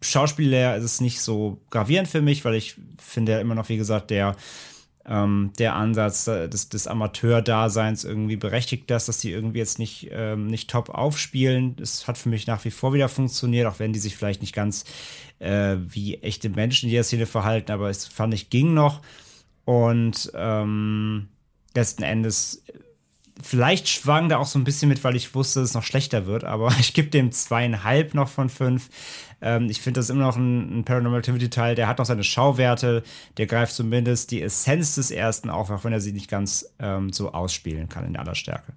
Schauspiel 0.00 0.52
her 0.52 0.76
ist 0.76 0.84
es 0.84 1.00
nicht 1.00 1.20
so 1.20 1.60
gravierend 1.70 2.08
für 2.08 2.22
mich, 2.22 2.44
weil 2.44 2.54
ich 2.54 2.76
finde 2.98 3.32
ja 3.32 3.40
immer 3.40 3.54
noch, 3.54 3.68
wie 3.68 3.76
gesagt, 3.76 4.10
der 4.10 4.36
ähm, 5.08 5.52
der 5.58 5.74
Ansatz 5.74 6.26
des, 6.26 6.68
des 6.68 6.86
Amateur-Daseins 6.86 8.04
irgendwie 8.04 8.36
berechtigt 8.36 8.90
das, 8.90 9.06
dass 9.06 9.18
die 9.18 9.32
irgendwie 9.32 9.58
jetzt 9.58 9.78
nicht, 9.78 10.08
ähm, 10.12 10.48
nicht 10.48 10.68
top 10.68 10.90
aufspielen. 10.90 11.76
Das 11.76 12.06
hat 12.06 12.18
für 12.18 12.28
mich 12.28 12.46
nach 12.46 12.64
wie 12.66 12.70
vor 12.70 12.92
wieder 12.92 13.08
funktioniert, 13.08 13.66
auch 13.66 13.78
wenn 13.78 13.94
die 13.94 14.00
sich 14.00 14.16
vielleicht 14.16 14.42
nicht 14.42 14.54
ganz 14.54 14.84
äh, 15.38 15.76
wie 15.78 16.16
echte 16.16 16.50
Menschen 16.50 16.90
in 16.90 16.94
der 16.94 17.04
Szene 17.04 17.24
verhalten, 17.24 17.72
aber 17.72 17.88
es 17.88 18.06
fand 18.06 18.34
ich 18.34 18.50
ging 18.50 18.74
noch. 18.74 19.00
Und 19.64 20.30
ähm, 20.34 21.28
letzten 21.78 22.02
Endes 22.02 22.62
vielleicht 23.42 23.88
schwang 23.88 24.28
da 24.28 24.38
auch 24.38 24.46
so 24.46 24.58
ein 24.58 24.64
bisschen 24.64 24.88
mit, 24.88 25.04
weil 25.04 25.16
ich 25.16 25.34
wusste, 25.34 25.60
dass 25.60 25.70
es 25.70 25.74
noch 25.74 25.82
schlechter 25.82 26.26
wird, 26.26 26.44
aber 26.44 26.72
ich 26.80 26.94
gebe 26.94 27.08
dem 27.08 27.32
zweieinhalb 27.32 28.14
noch 28.14 28.28
von 28.28 28.48
fünf. 28.48 28.88
Ähm, 29.40 29.68
ich 29.70 29.80
finde 29.80 30.00
das 30.00 30.10
immer 30.10 30.24
noch 30.24 30.36
ein, 30.36 30.80
ein 30.80 30.84
Paranormal 30.84 31.20
Activity 31.20 31.48
Teil, 31.48 31.74
der 31.74 31.88
hat 31.88 31.98
noch 31.98 32.06
seine 32.06 32.24
Schauwerte, 32.24 33.02
der 33.36 33.46
greift 33.46 33.74
zumindest 33.74 34.30
die 34.30 34.42
Essenz 34.42 34.96
des 34.96 35.10
ersten 35.10 35.50
auf, 35.50 35.70
auch 35.70 35.84
wenn 35.84 35.92
er 35.92 36.00
sie 36.00 36.12
nicht 36.12 36.28
ganz 36.28 36.66
ähm, 36.78 37.12
so 37.12 37.32
ausspielen 37.32 37.88
kann 37.88 38.06
in 38.06 38.16
aller 38.16 38.34
Stärke. 38.34 38.72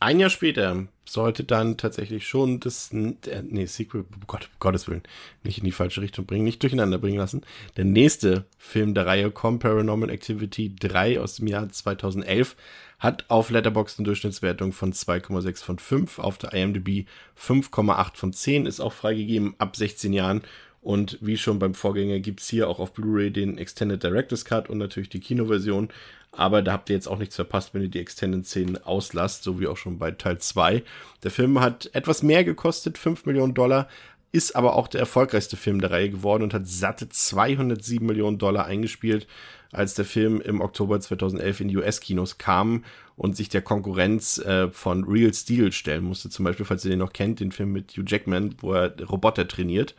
Ein 0.00 0.20
Jahr 0.20 0.30
später 0.30 0.86
sollte 1.08 1.44
dann 1.44 1.76
tatsächlich 1.76 2.26
schon 2.26 2.60
das, 2.60 2.92
äh, 2.92 3.42
nee, 3.42 3.66
Sequel, 3.66 4.04
oh 4.10 4.24
Gott, 4.26 4.50
Gottes 4.60 4.88
Willen, 4.88 5.02
nicht 5.42 5.58
in 5.58 5.64
die 5.64 5.72
falsche 5.72 6.02
Richtung 6.02 6.26
bringen, 6.26 6.44
nicht 6.44 6.62
durcheinander 6.62 6.98
bringen 6.98 7.18
lassen. 7.18 7.42
Der 7.76 7.84
nächste 7.84 8.44
Film 8.58 8.94
der 8.94 9.06
Reihe, 9.06 9.30
Com 9.30 9.58
Paranormal 9.58 10.10
Activity 10.10 10.74
3 10.74 11.20
aus 11.20 11.36
dem 11.36 11.46
Jahr 11.46 11.68
2011, 11.68 12.56
hat 12.98 13.24
auf 13.28 13.50
Letterboxd 13.50 14.00
eine 14.00 14.06
Durchschnittswertung 14.06 14.72
von 14.72 14.92
2,6 14.92 15.64
von 15.64 15.78
5, 15.78 16.18
auf 16.18 16.36
der 16.36 16.52
IMDb 16.52 17.06
5,8 17.38 18.16
von 18.16 18.32
10, 18.32 18.66
ist 18.66 18.80
auch 18.80 18.92
freigegeben 18.92 19.54
ab 19.58 19.76
16 19.76 20.12
Jahren. 20.12 20.42
Und 20.80 21.18
wie 21.20 21.36
schon 21.36 21.58
beim 21.58 21.74
Vorgänger 21.74 22.20
gibt's 22.20 22.48
hier 22.48 22.68
auch 22.68 22.78
auf 22.78 22.92
Blu-ray 22.92 23.30
den 23.30 23.58
Extended 23.58 24.02
Director's 24.02 24.44
Cut 24.44 24.70
und 24.70 24.78
natürlich 24.78 25.08
die 25.08 25.20
Kinoversion. 25.20 25.88
Aber 26.32 26.62
da 26.62 26.72
habt 26.72 26.90
ihr 26.90 26.94
jetzt 26.94 27.08
auch 27.08 27.18
nichts 27.18 27.36
verpasst, 27.36 27.74
wenn 27.74 27.82
ihr 27.82 27.88
die 27.88 28.00
Extended-Szenen 28.00 28.84
auslasst, 28.84 29.42
so 29.42 29.58
wie 29.60 29.66
auch 29.66 29.76
schon 29.76 29.98
bei 29.98 30.10
Teil 30.10 30.38
2. 30.38 30.82
Der 31.22 31.30
Film 31.30 31.60
hat 31.60 31.90
etwas 31.94 32.22
mehr 32.22 32.44
gekostet, 32.44 32.98
5 32.98 33.26
Millionen 33.26 33.54
Dollar, 33.54 33.88
ist 34.30 34.54
aber 34.54 34.76
auch 34.76 34.88
der 34.88 35.00
erfolgreichste 35.00 35.56
Film 35.56 35.80
der 35.80 35.90
Reihe 35.90 36.10
geworden 36.10 36.42
und 36.42 36.54
hat 36.54 36.66
satte 36.66 37.08
207 37.08 38.06
Millionen 38.06 38.38
Dollar 38.38 38.66
eingespielt 38.66 39.26
als 39.72 39.94
der 39.94 40.04
Film 40.04 40.40
im 40.40 40.60
Oktober 40.60 41.00
2011 41.00 41.60
in 41.60 41.76
US-Kinos 41.76 42.38
kam 42.38 42.84
und 43.16 43.36
sich 43.36 43.48
der 43.48 43.62
Konkurrenz 43.62 44.38
äh, 44.38 44.70
von 44.70 45.04
Real 45.04 45.32
Steel 45.34 45.72
stellen 45.72 46.04
musste. 46.04 46.30
Zum 46.30 46.44
Beispiel, 46.44 46.64
falls 46.64 46.84
ihr 46.84 46.90
den 46.90 47.00
noch 47.00 47.12
kennt, 47.12 47.40
den 47.40 47.52
Film 47.52 47.72
mit 47.72 47.92
Hugh 47.92 48.04
Jackman, 48.06 48.54
wo 48.60 48.72
er 48.72 48.94
Roboter 49.02 49.46
trainiert. 49.46 49.94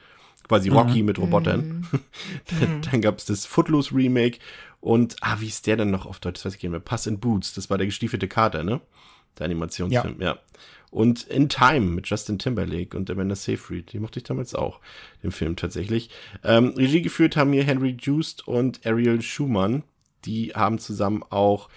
Quasi 0.47 0.69
Rocky 0.69 1.01
mhm. 1.01 1.05
mit 1.05 1.19
Robotern. 1.19 1.87
Mhm. 1.91 1.99
dann 2.59 2.81
dann 2.81 3.01
gab 3.01 3.19
es 3.19 3.25
das 3.25 3.45
Footloose 3.45 3.93
Remake 3.93 4.39
und, 4.81 5.17
ah, 5.21 5.37
wie 5.39 5.47
ist 5.47 5.67
der 5.67 5.77
denn 5.77 5.91
noch 5.91 6.05
auf 6.05 6.19
Deutsch? 6.19 6.39
Das 6.39 6.45
weiß 6.45 6.55
ich 6.55 6.63
nicht 6.63 6.71
mehr. 6.71 6.79
Pass 6.79 7.07
in 7.07 7.19
Boots, 7.19 7.53
das 7.53 7.69
war 7.69 7.77
der 7.77 7.87
gestiefelte 7.87 8.27
Kater, 8.27 8.63
ne? 8.63 8.81
Der 9.37 9.45
Animationsfilm, 9.45 10.21
ja. 10.21 10.33
ja. 10.33 10.39
Und 10.91 11.23
In 11.23 11.49
Time 11.49 11.81
mit 11.81 12.07
Justin 12.07 12.39
Timberlake 12.39 12.97
und 12.97 13.11
Amanda 13.11 13.35
Seyfried. 13.35 13.93
Die 13.93 13.99
mochte 13.99 14.19
ich 14.19 14.23
damals 14.23 14.55
auch, 14.55 14.79
den 15.21 15.31
Film 15.31 15.55
tatsächlich. 15.55 16.09
Ähm, 16.43 16.73
Regie 16.75 17.03
geführt 17.03 17.37
haben 17.37 17.53
hier 17.53 17.63
Henry 17.63 17.95
Joost 17.99 18.47
und 18.47 18.85
Ariel 18.85 19.21
Schumann. 19.21 19.83
Die 20.25 20.53
haben 20.55 20.79
zusammen 20.79 21.23
auch 21.29 21.69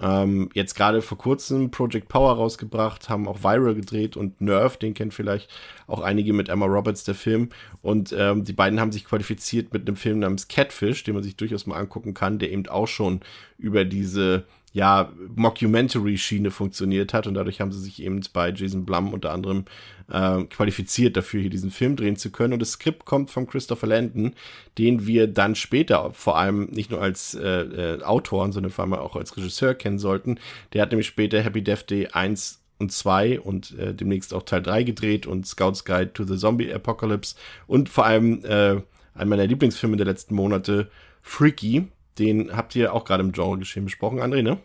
Ähm, 0.00 0.50
jetzt 0.52 0.74
gerade 0.74 1.00
vor 1.00 1.16
kurzem 1.16 1.70
Project 1.70 2.08
Power 2.08 2.34
rausgebracht, 2.34 3.08
haben 3.08 3.26
auch 3.26 3.42
Viral 3.42 3.74
gedreht 3.74 4.16
und 4.16 4.40
Nerve, 4.40 4.78
den 4.78 4.92
kennen 4.92 5.10
vielleicht 5.10 5.50
auch 5.86 6.00
einige 6.00 6.32
mit 6.32 6.48
Emma 6.48 6.66
Roberts, 6.66 7.04
der 7.04 7.14
Film. 7.14 7.48
Und 7.82 8.14
ähm, 8.16 8.44
die 8.44 8.52
beiden 8.52 8.78
haben 8.78 8.92
sich 8.92 9.04
qualifiziert 9.04 9.72
mit 9.72 9.86
einem 9.86 9.96
Film 9.96 10.18
namens 10.18 10.48
Catfish, 10.48 11.04
den 11.04 11.14
man 11.14 11.22
sich 11.22 11.36
durchaus 11.36 11.66
mal 11.66 11.78
angucken 11.78 12.12
kann, 12.12 12.38
der 12.38 12.50
eben 12.52 12.66
auch 12.68 12.88
schon 12.88 13.20
über 13.58 13.84
diese 13.84 14.44
ja, 14.76 15.10
Mockumentary-Schiene 15.34 16.50
funktioniert 16.50 17.14
hat 17.14 17.26
und 17.26 17.32
dadurch 17.32 17.62
haben 17.62 17.72
sie 17.72 17.80
sich 17.80 18.02
eben 18.02 18.20
bei 18.34 18.52
Jason 18.52 18.84
Blum 18.84 19.14
unter 19.14 19.32
anderem 19.32 19.64
äh, 20.12 20.42
qualifiziert 20.44 21.16
dafür, 21.16 21.40
hier 21.40 21.48
diesen 21.48 21.70
Film 21.70 21.96
drehen 21.96 22.16
zu 22.16 22.30
können. 22.30 22.52
Und 22.52 22.60
das 22.60 22.72
Skript 22.72 23.06
kommt 23.06 23.30
von 23.30 23.46
Christopher 23.46 23.86
Landon, 23.86 24.34
den 24.76 25.06
wir 25.06 25.28
dann 25.28 25.54
später 25.54 26.12
vor 26.12 26.36
allem 26.36 26.66
nicht 26.66 26.90
nur 26.90 27.00
als 27.00 27.32
äh, 27.32 27.40
äh, 27.40 28.02
Autor, 28.02 28.52
sondern 28.52 28.70
vor 28.70 28.84
allem 28.84 28.92
auch 28.92 29.16
als 29.16 29.34
Regisseur 29.38 29.72
kennen 29.72 29.98
sollten. 29.98 30.38
Der 30.74 30.82
hat 30.82 30.90
nämlich 30.90 31.06
später 31.06 31.40
Happy 31.40 31.62
Death 31.62 31.88
Day 31.88 32.08
1 32.08 32.60
und 32.78 32.92
2 32.92 33.40
und 33.40 33.78
äh, 33.78 33.94
demnächst 33.94 34.34
auch 34.34 34.42
Teil 34.42 34.60
3 34.60 34.82
gedreht 34.82 35.26
und 35.26 35.46
Scouts 35.46 35.86
Guide 35.86 36.12
to 36.12 36.24
the 36.24 36.36
Zombie 36.36 36.70
Apocalypse 36.70 37.34
und 37.66 37.88
vor 37.88 38.04
allem 38.04 38.44
äh, 38.44 38.82
einen 39.14 39.30
meiner 39.30 39.46
Lieblingsfilme 39.46 39.96
der 39.96 40.04
letzten 40.04 40.34
Monate, 40.34 40.90
Freaky, 41.22 41.86
den 42.18 42.56
habt 42.56 42.74
ihr 42.76 42.92
auch 42.92 43.04
gerade 43.04 43.22
im 43.22 43.32
Genre-Geschehen 43.32 43.84
besprochen, 43.84 44.20
André, 44.20 44.42
ne? 44.42 44.58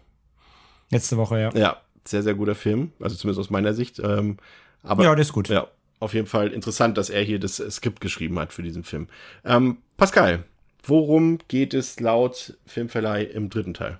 Letzte 0.89 1.17
Woche, 1.17 1.39
ja. 1.39 1.49
Ja, 1.53 1.81
sehr, 2.05 2.23
sehr 2.23 2.33
guter 2.33 2.55
Film. 2.55 2.91
Also 2.99 3.15
zumindest 3.15 3.39
aus 3.39 3.49
meiner 3.49 3.73
Sicht. 3.73 3.99
Ähm, 3.99 4.37
aber, 4.83 5.03
ja, 5.03 5.15
das 5.15 5.27
ist 5.27 5.33
gut. 5.33 5.49
Ja, 5.49 5.67
auf 5.99 6.13
jeden 6.13 6.27
Fall 6.27 6.49
interessant, 6.49 6.97
dass 6.97 7.09
er 7.09 7.21
hier 7.21 7.39
das 7.39 7.57
Skript 7.57 8.01
geschrieben 8.01 8.39
hat 8.39 8.53
für 8.53 8.63
diesen 8.63 8.83
Film. 8.83 9.07
Ähm, 9.45 9.77
Pascal, 9.97 10.43
worum 10.83 11.39
geht 11.47 11.73
es 11.73 11.99
laut 11.99 12.57
Filmverleih 12.65 13.23
im 13.23 13.49
dritten 13.49 13.73
Teil? 13.73 13.99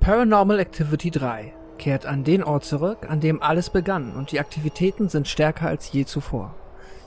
Paranormal 0.00 0.58
Activity 0.58 1.10
3 1.10 1.52
kehrt 1.78 2.06
an 2.06 2.24
den 2.24 2.42
Ort 2.42 2.64
zurück, 2.64 3.06
an 3.08 3.20
dem 3.20 3.42
alles 3.42 3.70
begann 3.70 4.14
und 4.14 4.32
die 4.32 4.40
Aktivitäten 4.40 5.08
sind 5.08 5.28
stärker 5.28 5.68
als 5.68 5.92
je 5.92 6.04
zuvor. 6.04 6.54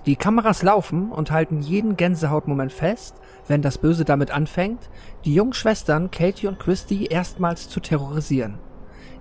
Die 0.06 0.18
Kameras 0.18 0.64
laufen 0.64 1.12
und 1.12 1.32
halten 1.32 1.62
jeden 1.62 1.96
Gänsehautmoment 1.96 2.74
fest, 2.74 3.16
wenn 3.48 3.62
das 3.62 3.78
Böse 3.78 4.04
damit 4.04 4.32
anfängt, 4.32 4.90
die 5.24 5.34
jungen 5.34 5.54
Schwestern 5.54 6.12
Katie 6.12 6.48
und 6.48 6.60
Christy 6.60 7.06
erstmals 7.06 7.70
zu 7.70 7.80
terrorisieren. 7.80 8.60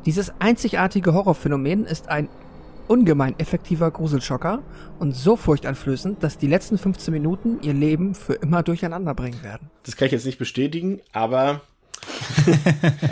Dieses 0.06 0.32
einzigartige 0.40 1.14
Horrorphänomen 1.14 1.84
ist 1.84 2.08
ein 2.08 2.28
ungemein 2.88 3.38
effektiver 3.38 3.90
Gruselschocker 3.92 4.60
und 4.98 5.14
so 5.14 5.36
furchteinflößend, 5.36 6.20
dass 6.22 6.36
die 6.36 6.48
letzten 6.48 6.78
15 6.78 7.14
Minuten 7.14 7.60
ihr 7.62 7.74
Leben 7.74 8.16
für 8.16 8.34
immer 8.34 8.64
durcheinander 8.64 9.14
bringen 9.14 9.42
werden. 9.44 9.70
Das 9.84 9.96
kann 9.96 10.06
ich 10.06 10.12
jetzt 10.12 10.26
nicht 10.26 10.38
bestätigen, 10.38 11.00
aber 11.12 11.60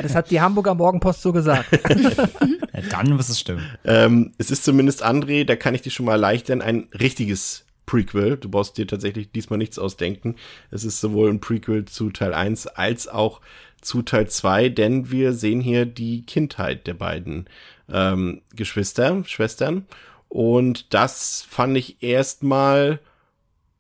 das 0.03 0.15
hat 0.15 0.31
die 0.31 0.41
Hamburger 0.41 0.75
Morgenpost 0.75 1.23
so 1.23 1.33
gesagt. 1.33 1.67
ja, 1.89 2.83
dann 2.91 3.11
muss 3.11 3.29
es 3.29 3.41
stimmen. 3.41 3.65
Ähm, 3.85 4.33
es 4.39 4.51
ist 4.51 4.65
zumindest 4.65 5.05
André, 5.05 5.45
da 5.45 5.57
kann 5.57 5.75
ich 5.75 5.83
dir 5.83 5.91
schon 5.91 6.07
mal 6.07 6.13
erleichtern, 6.13 6.63
ein 6.63 6.89
richtiges 6.99 7.65
Prequel. 7.87 8.37
Du 8.37 8.49
brauchst 8.49 8.79
dir 8.79 8.87
tatsächlich 8.87 9.33
diesmal 9.33 9.59
nichts 9.59 9.79
ausdenken. 9.79 10.37
Es 10.71 10.85
ist 10.85 11.01
sowohl 11.01 11.29
ein 11.29 11.41
Prequel 11.41 11.87
zu 11.87 12.11
Teil 12.11 12.35
1 12.35 12.69
als 12.69 13.09
auch 13.09 13.41
zu 13.81 14.03
Teil 14.03 14.29
2, 14.29 14.69
denn 14.69 15.11
wir 15.11 15.33
sehen 15.33 15.61
hier 15.61 15.87
die 15.87 16.23
Kindheit 16.23 16.87
der 16.87 16.95
beiden 16.95 17.47
ähm, 17.93 18.43
Geschwister, 18.55 19.23
Schwestern. 19.27 19.87
Und 20.29 20.95
das 20.95 21.45
fand 21.49 21.77
ich 21.77 22.03
erstmal 22.03 23.01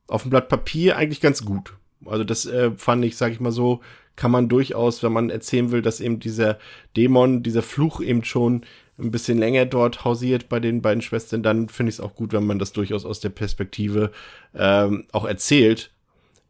auf 0.08 0.22
dem 0.22 0.30
Blatt 0.30 0.48
Papier 0.48 0.96
eigentlich 0.96 1.20
ganz 1.20 1.44
gut. 1.44 1.74
Also 2.04 2.24
das 2.24 2.46
äh, 2.46 2.72
fand 2.76 3.04
ich, 3.04 3.16
sag 3.16 3.32
ich 3.32 3.40
mal 3.40 3.52
so, 3.52 3.80
kann 4.16 4.30
man 4.30 4.48
durchaus, 4.48 5.02
wenn 5.02 5.12
man 5.12 5.30
erzählen 5.30 5.70
will, 5.70 5.82
dass 5.82 6.00
eben 6.00 6.20
dieser 6.20 6.58
Dämon, 6.96 7.42
dieser 7.42 7.62
Fluch 7.62 8.00
eben 8.00 8.24
schon 8.24 8.64
ein 8.98 9.10
bisschen 9.10 9.38
länger 9.38 9.66
dort 9.66 10.04
hausiert 10.04 10.48
bei 10.48 10.60
den 10.60 10.82
beiden 10.82 11.02
Schwestern, 11.02 11.42
dann 11.42 11.68
finde 11.68 11.90
ich 11.90 11.96
es 11.96 12.00
auch 12.00 12.14
gut, 12.14 12.32
wenn 12.32 12.46
man 12.46 12.58
das 12.58 12.72
durchaus 12.72 13.04
aus 13.04 13.20
der 13.20 13.30
Perspektive 13.30 14.12
ähm, 14.54 15.06
auch 15.12 15.24
erzählt. 15.24 15.90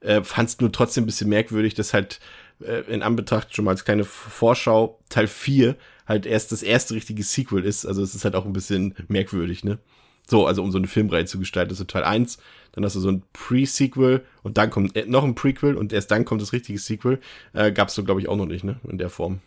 Äh, 0.00 0.22
Fand 0.22 0.48
es 0.48 0.60
nur 0.60 0.72
trotzdem 0.72 1.04
ein 1.04 1.06
bisschen 1.06 1.28
merkwürdig, 1.28 1.74
dass 1.74 1.94
halt 1.94 2.20
äh, 2.60 2.80
in 2.92 3.02
Anbetracht 3.02 3.54
schon 3.54 3.64
mal 3.64 3.72
als 3.72 3.84
kleine 3.84 4.04
Vorschau 4.04 4.98
Teil 5.08 5.26
4 5.26 5.76
halt 6.06 6.26
erst 6.26 6.50
das 6.52 6.62
erste 6.62 6.94
richtige 6.94 7.22
Sequel 7.22 7.64
ist. 7.64 7.86
Also 7.86 8.02
es 8.02 8.14
ist 8.14 8.24
halt 8.24 8.34
auch 8.34 8.46
ein 8.46 8.52
bisschen 8.52 8.94
merkwürdig, 9.08 9.62
ne? 9.64 9.78
So, 10.30 10.46
also 10.46 10.62
um 10.62 10.70
so 10.70 10.78
eine 10.78 10.86
Filmreihe 10.86 11.24
zu 11.24 11.40
gestalten, 11.40 11.74
so 11.74 11.82
Teil 11.82 12.04
1, 12.04 12.38
dann 12.70 12.84
hast 12.84 12.94
du 12.94 13.00
so 13.00 13.10
ein 13.10 13.24
Pre-Sequel 13.32 14.24
und 14.44 14.58
dann 14.58 14.70
kommt 14.70 14.94
äh, 14.94 15.04
noch 15.04 15.24
ein 15.24 15.34
Prequel 15.34 15.74
und 15.74 15.92
erst 15.92 16.12
dann 16.12 16.24
kommt 16.24 16.40
das 16.40 16.52
richtige 16.52 16.78
Sequel. 16.78 17.18
Äh, 17.52 17.72
es 17.76 17.94
so, 17.94 18.04
glaube 18.04 18.20
ich, 18.20 18.28
auch 18.28 18.36
noch 18.36 18.46
nicht, 18.46 18.62
ne? 18.62 18.76
In 18.88 18.96
der 18.96 19.10
Form. 19.10 19.40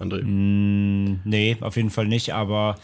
André? 0.00 0.24
Mm, 0.24 1.20
nee, 1.24 1.56
auf 1.60 1.76
jeden 1.76 1.90
Fall 1.90 2.08
nicht, 2.08 2.34
aber 2.34 2.74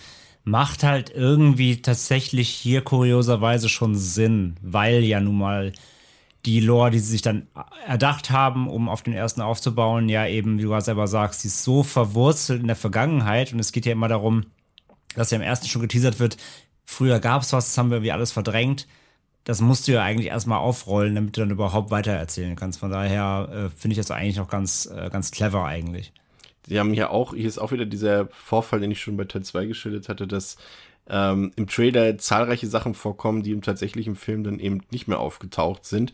macht 0.44 0.84
halt 0.84 1.10
irgendwie 1.10 1.82
tatsächlich 1.82 2.48
hier 2.48 2.82
kurioserweise 2.82 3.68
schon 3.68 3.96
Sinn, 3.96 4.54
weil 4.62 5.02
ja 5.02 5.18
nun 5.18 5.38
mal 5.38 5.72
die 6.46 6.60
Lore, 6.60 6.92
die 6.92 7.00
sie 7.00 7.10
sich 7.10 7.22
dann 7.22 7.48
erdacht 7.86 8.30
haben, 8.30 8.68
um 8.68 8.88
auf 8.88 9.02
den 9.02 9.14
ersten 9.14 9.40
aufzubauen, 9.40 10.08
ja 10.08 10.28
eben, 10.28 10.58
wie 10.58 10.62
du 10.62 10.80
selber 10.80 11.08
sagst, 11.08 11.42
die 11.42 11.48
ist 11.48 11.64
so 11.64 11.82
verwurzelt 11.82 12.60
in 12.60 12.68
der 12.68 12.76
Vergangenheit 12.76 13.52
und 13.52 13.58
es 13.58 13.72
geht 13.72 13.86
ja 13.86 13.92
immer 13.92 14.08
darum, 14.08 14.46
dass 15.16 15.32
ja 15.32 15.36
im 15.36 15.42
ersten 15.42 15.66
schon 15.66 15.82
geteasert 15.82 16.20
wird, 16.20 16.36
früher 16.92 17.18
gab 17.20 17.42
es 17.42 17.52
was, 17.52 17.66
das 17.66 17.78
haben 17.78 17.90
wir 17.90 17.96
irgendwie 17.96 18.12
alles 18.12 18.32
verdrängt. 18.32 18.86
Das 19.44 19.60
musst 19.60 19.88
du 19.88 19.92
ja 19.92 20.02
eigentlich 20.02 20.28
erstmal 20.28 20.58
aufrollen, 20.58 21.16
damit 21.16 21.36
du 21.36 21.40
dann 21.40 21.50
überhaupt 21.50 21.90
weitererzählen 21.90 22.54
kannst. 22.54 22.78
Von 22.78 22.90
daher 22.90 23.48
äh, 23.50 23.70
finde 23.76 23.92
ich 23.92 23.98
das 23.98 24.10
eigentlich 24.10 24.36
noch 24.36 24.48
ganz, 24.48 24.86
äh, 24.86 25.10
ganz 25.10 25.32
clever 25.32 25.64
eigentlich. 25.64 26.12
Sie 26.68 26.78
haben 26.78 26.92
hier 26.92 27.10
auch, 27.10 27.34
hier 27.34 27.48
ist 27.48 27.58
auch 27.58 27.72
wieder 27.72 27.86
dieser 27.86 28.28
Vorfall, 28.28 28.80
den 28.80 28.92
ich 28.92 29.00
schon 29.00 29.16
bei 29.16 29.24
Teil 29.24 29.42
2 29.42 29.66
geschildert 29.66 30.08
hatte, 30.08 30.28
dass 30.28 30.56
ähm, 31.08 31.52
im 31.56 31.66
Trailer 31.66 32.18
zahlreiche 32.18 32.68
Sachen 32.68 32.94
vorkommen, 32.94 33.42
die 33.42 33.50
im 33.50 33.62
tatsächlichen 33.62 34.14
Film 34.14 34.44
dann 34.44 34.60
eben 34.60 34.82
nicht 34.90 35.08
mehr 35.08 35.18
aufgetaucht 35.18 35.84
sind. 35.84 36.12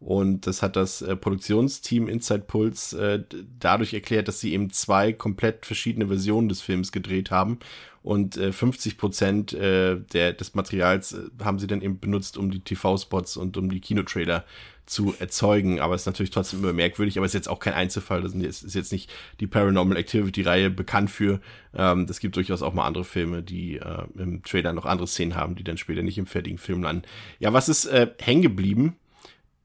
Und 0.00 0.46
das 0.46 0.62
hat 0.62 0.76
das 0.76 1.02
äh, 1.02 1.14
Produktionsteam 1.14 2.08
Inside 2.08 2.44
Pulse 2.46 2.98
äh, 2.98 3.36
dadurch 3.58 3.92
erklärt, 3.92 4.28
dass 4.28 4.40
sie 4.40 4.54
eben 4.54 4.70
zwei 4.70 5.12
komplett 5.12 5.66
verschiedene 5.66 6.06
Versionen 6.06 6.48
des 6.48 6.62
Films 6.62 6.90
gedreht 6.90 7.30
haben. 7.30 7.58
Und 8.02 8.38
äh, 8.38 8.50
50 8.50 8.96
Prozent 8.96 9.52
äh, 9.52 9.98
der, 10.00 10.32
des 10.32 10.54
Materials 10.54 11.12
äh, 11.12 11.28
haben 11.44 11.58
sie 11.58 11.66
dann 11.66 11.82
eben 11.82 12.00
benutzt, 12.00 12.38
um 12.38 12.50
die 12.50 12.60
TV-Spots 12.60 13.36
und 13.36 13.58
um 13.58 13.70
die 13.70 13.80
Kinotrailer 13.80 14.46
zu 14.86 15.14
erzeugen. 15.18 15.80
Aber 15.80 15.94
es 15.94 16.02
ist 16.02 16.06
natürlich 16.06 16.30
trotzdem 16.30 16.60
immer 16.60 16.72
merkwürdig, 16.72 17.18
aber 17.18 17.26
es 17.26 17.32
ist 17.32 17.40
jetzt 17.40 17.48
auch 17.50 17.60
kein 17.60 17.74
Einzelfall. 17.74 18.22
Das 18.22 18.32
ist 18.32 18.74
jetzt 18.74 18.92
nicht 18.92 19.12
die 19.38 19.46
Paranormal 19.46 19.98
Activity-Reihe 19.98 20.70
bekannt 20.70 21.10
für. 21.10 21.40
Ähm, 21.74 22.06
gibt 22.20 22.36
durchaus 22.36 22.62
auch 22.62 22.72
mal 22.72 22.86
andere 22.86 23.04
Filme, 23.04 23.42
die 23.42 23.76
äh, 23.76 24.04
im 24.16 24.42
Trailer 24.44 24.72
noch 24.72 24.86
andere 24.86 25.06
Szenen 25.06 25.36
haben, 25.36 25.56
die 25.56 25.62
dann 25.62 25.76
später 25.76 26.02
nicht 26.02 26.16
im 26.16 26.26
fertigen 26.26 26.58
Film 26.58 26.82
landen. 26.82 27.02
Ja, 27.38 27.52
was 27.52 27.68
ist 27.68 27.90
hängen 28.18 28.42
geblieben 28.42 28.96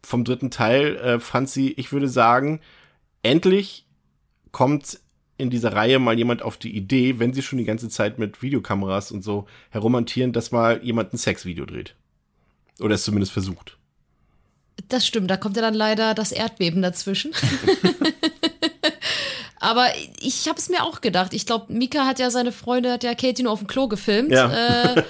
vom 0.06 0.24
dritten 0.24 0.52
Teil, 0.52 0.96
äh, 0.98 1.20
Franzi? 1.20 1.74
Ich 1.78 1.92
würde 1.92 2.08
sagen, 2.08 2.62
endlich 3.24 3.86
kommt 4.52 5.00
in 5.38 5.50
dieser 5.50 5.74
Reihe 5.74 6.00
mal 6.00 6.18
jemand 6.18 6.42
auf 6.42 6.58
die 6.58 6.76
Idee, 6.76 7.20
wenn 7.20 7.34
sie 7.34 7.42
schon 7.42 7.58
die 7.58 7.66
ganze 7.66 7.90
Zeit 7.90 8.20
mit 8.20 8.42
Videokameras 8.42 9.12
und 9.12 9.24
so 9.24 9.48
herumhantieren, 9.70 10.32
dass 10.32 10.52
mal 10.52 10.82
jemand 10.84 11.14
ein 11.14 11.18
Sexvideo 11.18 11.66
dreht. 11.66 11.96
Oder 12.80 12.96
es 12.96 13.04
zumindest 13.04 13.34
versucht. 13.34 13.78
Das 14.88 15.06
stimmt, 15.06 15.30
da 15.30 15.38
kommt 15.38 15.56
ja 15.56 15.62
dann 15.62 15.74
leider 15.74 16.14
das 16.14 16.32
Erdbeben 16.32 16.82
dazwischen. 16.82 17.34
Aber 19.60 19.88
ich 20.22 20.48
habe 20.48 20.60
es 20.60 20.70
mir 20.70 20.84
auch 20.84 21.02
gedacht. 21.02 21.34
Ich 21.34 21.46
glaube, 21.46 21.74
Mika 21.74 22.06
hat 22.06 22.20
ja 22.20 22.30
seine 22.30 22.52
Freunde, 22.52 22.92
hat 22.92 23.04
ja 23.04 23.16
Katie 23.16 23.44
nur 23.44 23.52
auf 23.52 23.60
dem 23.60 23.68
Klo 23.68 23.88
gefilmt. 23.88 24.32
Ja. 24.32 24.52
Äh, 24.52 25.04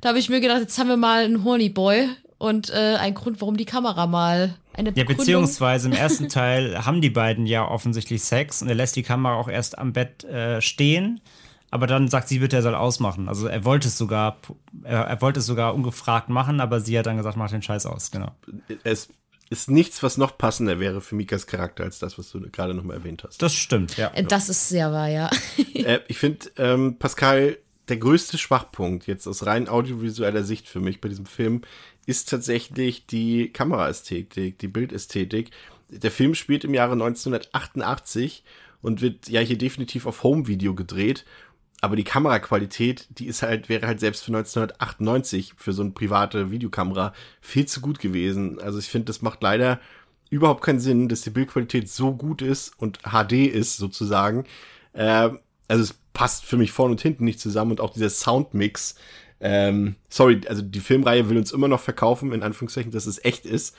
da 0.00 0.08
habe 0.08 0.18
ich 0.18 0.28
mir 0.28 0.40
gedacht, 0.40 0.60
jetzt 0.60 0.78
haben 0.78 0.88
wir 0.88 0.96
mal 0.96 1.24
einen 1.24 1.44
Horny 1.44 1.68
Boy 1.68 2.08
und 2.40 2.70
äh, 2.70 2.96
ein 2.98 3.12
Grund, 3.12 3.42
warum 3.42 3.58
die 3.58 3.66
Kamera 3.66 4.06
mal 4.06 4.54
eine 4.72 4.92
Ja, 4.94 5.04
beziehungsweise 5.04 5.88
im 5.88 5.94
ersten 5.94 6.28
Teil 6.30 6.86
haben 6.86 7.02
die 7.02 7.10
beiden 7.10 7.44
ja 7.44 7.68
offensichtlich 7.68 8.24
Sex 8.24 8.62
und 8.62 8.68
er 8.68 8.74
lässt 8.74 8.96
die 8.96 9.02
Kamera 9.02 9.34
auch 9.34 9.48
erst 9.48 9.78
am 9.78 9.92
Bett 9.92 10.24
äh, 10.24 10.62
stehen. 10.62 11.20
Aber 11.70 11.86
dann 11.86 12.08
sagt 12.08 12.28
sie 12.28 12.38
bitte, 12.38 12.56
er 12.56 12.62
soll 12.62 12.74
ausmachen. 12.74 13.28
Also 13.28 13.46
er 13.46 13.64
wollte 13.66 13.88
es 13.88 13.98
sogar, 13.98 14.38
er, 14.82 15.02
er, 15.02 15.20
wollte 15.20 15.40
es 15.40 15.46
sogar 15.46 15.74
ungefragt 15.74 16.30
machen, 16.30 16.60
aber 16.60 16.80
sie 16.80 16.98
hat 16.98 17.04
dann 17.04 17.18
gesagt, 17.18 17.36
mach 17.36 17.50
den 17.50 17.62
Scheiß 17.62 17.84
aus, 17.84 18.10
genau. 18.10 18.34
Es 18.84 19.10
ist 19.50 19.70
nichts, 19.70 20.02
was 20.02 20.16
noch 20.16 20.38
passender 20.38 20.80
wäre 20.80 21.02
für 21.02 21.16
Mikas 21.16 21.46
Charakter 21.46 21.84
als 21.84 21.98
das, 21.98 22.18
was 22.18 22.30
du 22.30 22.40
gerade 22.50 22.72
nochmal 22.72 22.96
erwähnt 22.96 23.22
hast. 23.22 23.42
Das 23.42 23.54
stimmt, 23.54 23.98
ja. 23.98 24.10
Äh, 24.14 24.24
das 24.24 24.48
ist 24.48 24.70
sehr 24.70 24.90
wahr, 24.92 25.08
ja. 25.08 25.28
äh, 25.74 26.00
ich 26.08 26.16
finde, 26.16 26.46
ähm, 26.56 26.96
Pascal, 26.98 27.58
der 27.90 27.98
größte 27.98 28.38
Schwachpunkt 28.38 29.06
jetzt 29.06 29.26
aus 29.26 29.44
rein 29.44 29.68
audiovisueller 29.68 30.44
Sicht 30.44 30.68
für 30.68 30.80
mich 30.80 31.02
bei 31.02 31.08
diesem 31.08 31.26
Film 31.26 31.62
ist 32.06 32.28
tatsächlich 32.28 33.06
die 33.06 33.52
Kameraästhetik, 33.52 34.58
die 34.58 34.68
Bildästhetik. 34.68 35.50
Der 35.88 36.10
Film 36.10 36.34
spielt 36.34 36.64
im 36.64 36.74
Jahre 36.74 36.92
1988 36.92 38.44
und 38.82 39.02
wird 39.02 39.28
ja 39.28 39.40
hier 39.40 39.58
definitiv 39.58 40.06
auf 40.06 40.22
Home-Video 40.22 40.74
gedreht 40.74 41.24
aber 41.80 41.96
die 41.96 42.04
Kameraqualität, 42.04 43.06
die 43.10 43.26
ist 43.26 43.42
halt, 43.42 43.68
wäre 43.68 43.86
halt 43.86 44.00
selbst 44.00 44.24
für 44.24 44.32
1998 44.32 45.54
für 45.56 45.72
so 45.72 45.82
eine 45.82 45.92
private 45.92 46.50
Videokamera 46.50 47.14
viel 47.40 47.66
zu 47.66 47.80
gut 47.80 47.98
gewesen. 47.98 48.60
Also 48.60 48.78
ich 48.78 48.86
finde, 48.86 49.06
das 49.06 49.22
macht 49.22 49.42
leider 49.42 49.80
überhaupt 50.28 50.62
keinen 50.62 50.80
Sinn, 50.80 51.08
dass 51.08 51.22
die 51.22 51.30
Bildqualität 51.30 51.88
so 51.88 52.14
gut 52.14 52.42
ist 52.42 52.78
und 52.78 53.00
HD 53.02 53.46
ist 53.46 53.76
sozusagen, 53.76 54.44
Äh, 54.92 55.30
also 55.68 55.84
es 55.84 55.94
passt 56.12 56.44
für 56.44 56.56
mich 56.56 56.72
vorne 56.72 56.92
und 56.92 57.00
hinten 57.00 57.24
nicht 57.24 57.38
zusammen 57.38 57.70
und 57.70 57.80
auch 57.80 57.92
dieser 57.92 58.10
Soundmix. 58.10 58.96
Ähm, 59.40 59.96
sorry, 60.10 60.42
also 60.46 60.60
die 60.60 60.80
Filmreihe 60.80 61.30
will 61.30 61.38
uns 61.38 61.52
immer 61.52 61.68
noch 61.68 61.80
verkaufen, 61.80 62.32
in 62.32 62.42
Anführungszeichen, 62.42 62.92
dass 62.92 63.06
es 63.06 63.24
echt 63.24 63.46
ist. 63.46 63.74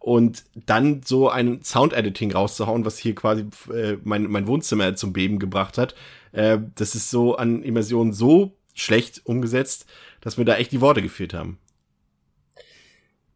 Und 0.00 0.44
dann 0.66 1.02
so 1.04 1.28
ein 1.30 1.62
Sound-Editing 1.62 2.32
rauszuhauen, 2.32 2.84
was 2.84 2.98
hier 2.98 3.14
quasi 3.14 3.46
äh, 3.72 3.96
mein, 4.02 4.24
mein 4.24 4.46
Wohnzimmer 4.46 4.96
zum 4.96 5.12
Beben 5.12 5.38
gebracht 5.38 5.78
hat, 5.78 5.94
äh, 6.32 6.58
das 6.74 6.94
ist 6.94 7.10
so 7.10 7.36
an 7.36 7.62
Immersion 7.62 8.12
so 8.12 8.56
schlecht 8.74 9.24
umgesetzt, 9.24 9.86
dass 10.20 10.36
mir 10.36 10.44
da 10.44 10.56
echt 10.56 10.72
die 10.72 10.80
Worte 10.80 11.00
gefehlt 11.00 11.32
haben. 11.32 11.58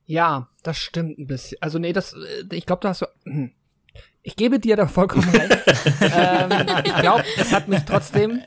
Ja, 0.05 0.49
das 0.63 0.79
stimmt 0.79 1.19
ein 1.19 1.27
bisschen. 1.27 1.59
Also 1.61 1.79
nee, 1.79 1.93
das, 1.93 2.15
äh, 2.15 2.45
ich 2.53 2.67
glaube, 2.67 2.81
da 2.83 2.89
hast 2.89 3.03
du. 3.03 3.51
Ich 4.23 4.37
gebe 4.37 4.59
dir 4.59 4.77
da 4.77 4.87
vollkommen 4.87 5.29
recht. 5.29 5.59
ähm, 6.01 6.51
ich 6.85 6.97
glaube, 6.97 7.25
es 7.39 7.53
hat 7.53 7.69
mich 7.69 7.85
trotzdem 7.85 8.43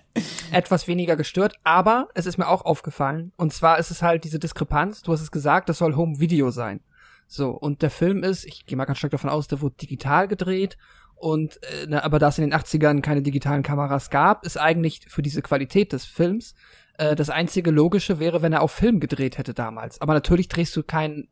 etwas 0.52 0.88
weniger 0.88 1.16
gestört, 1.16 1.56
aber 1.64 2.10
es 2.14 2.26
ist 2.26 2.38
mir 2.38 2.48
auch 2.48 2.66
aufgefallen. 2.66 3.32
Und 3.38 3.54
zwar 3.54 3.80
ist 3.80 3.90
es 3.90 4.02
halt 4.02 4.24
diese 4.24 4.38
Diskrepanz. 4.38 5.02
Du 5.02 5.12
hast 5.12 5.22
es 5.22 5.32
gesagt, 5.32 5.70
das 5.70 5.78
soll 5.78 5.96
Home 5.96 6.20
Video 6.20 6.52
sein. 6.52 6.82
So, 7.28 7.52
und 7.52 7.82
der 7.82 7.90
Film 7.90 8.24
ist, 8.24 8.46
ich 8.46 8.66
gehe 8.66 8.78
mal 8.78 8.86
ganz 8.86 8.98
stark 8.98 9.12
davon 9.12 9.30
aus, 9.30 9.48
der 9.48 9.62
wurde 9.62 9.76
digital 9.76 10.28
gedreht. 10.28 10.78
Und 11.16 11.64
äh, 11.64 11.86
na, 11.88 12.04
aber 12.04 12.20
da 12.20 12.28
es 12.28 12.38
in 12.38 12.50
den 12.50 12.60
80ern 12.60 13.02
keine 13.02 13.22
digitalen 13.22 13.64
Kameras 13.64 14.10
gab, 14.10 14.46
ist 14.46 14.58
eigentlich 14.58 15.02
für 15.08 15.22
diese 15.22 15.42
Qualität 15.42 15.94
des 15.94 16.04
Films 16.04 16.56
äh, 16.98 17.16
das 17.16 17.30
einzige 17.30 17.72
Logische 17.72 18.20
wäre, 18.20 18.42
wenn 18.42 18.54
er 18.54 18.62
auf 18.62 18.72
Film 18.72 19.00
gedreht 19.00 19.38
hätte 19.38 19.54
damals. 19.54 20.02
Aber 20.02 20.14
natürlich 20.14 20.50
drehst 20.50 20.76
du 20.76 20.84
keinen 20.84 21.30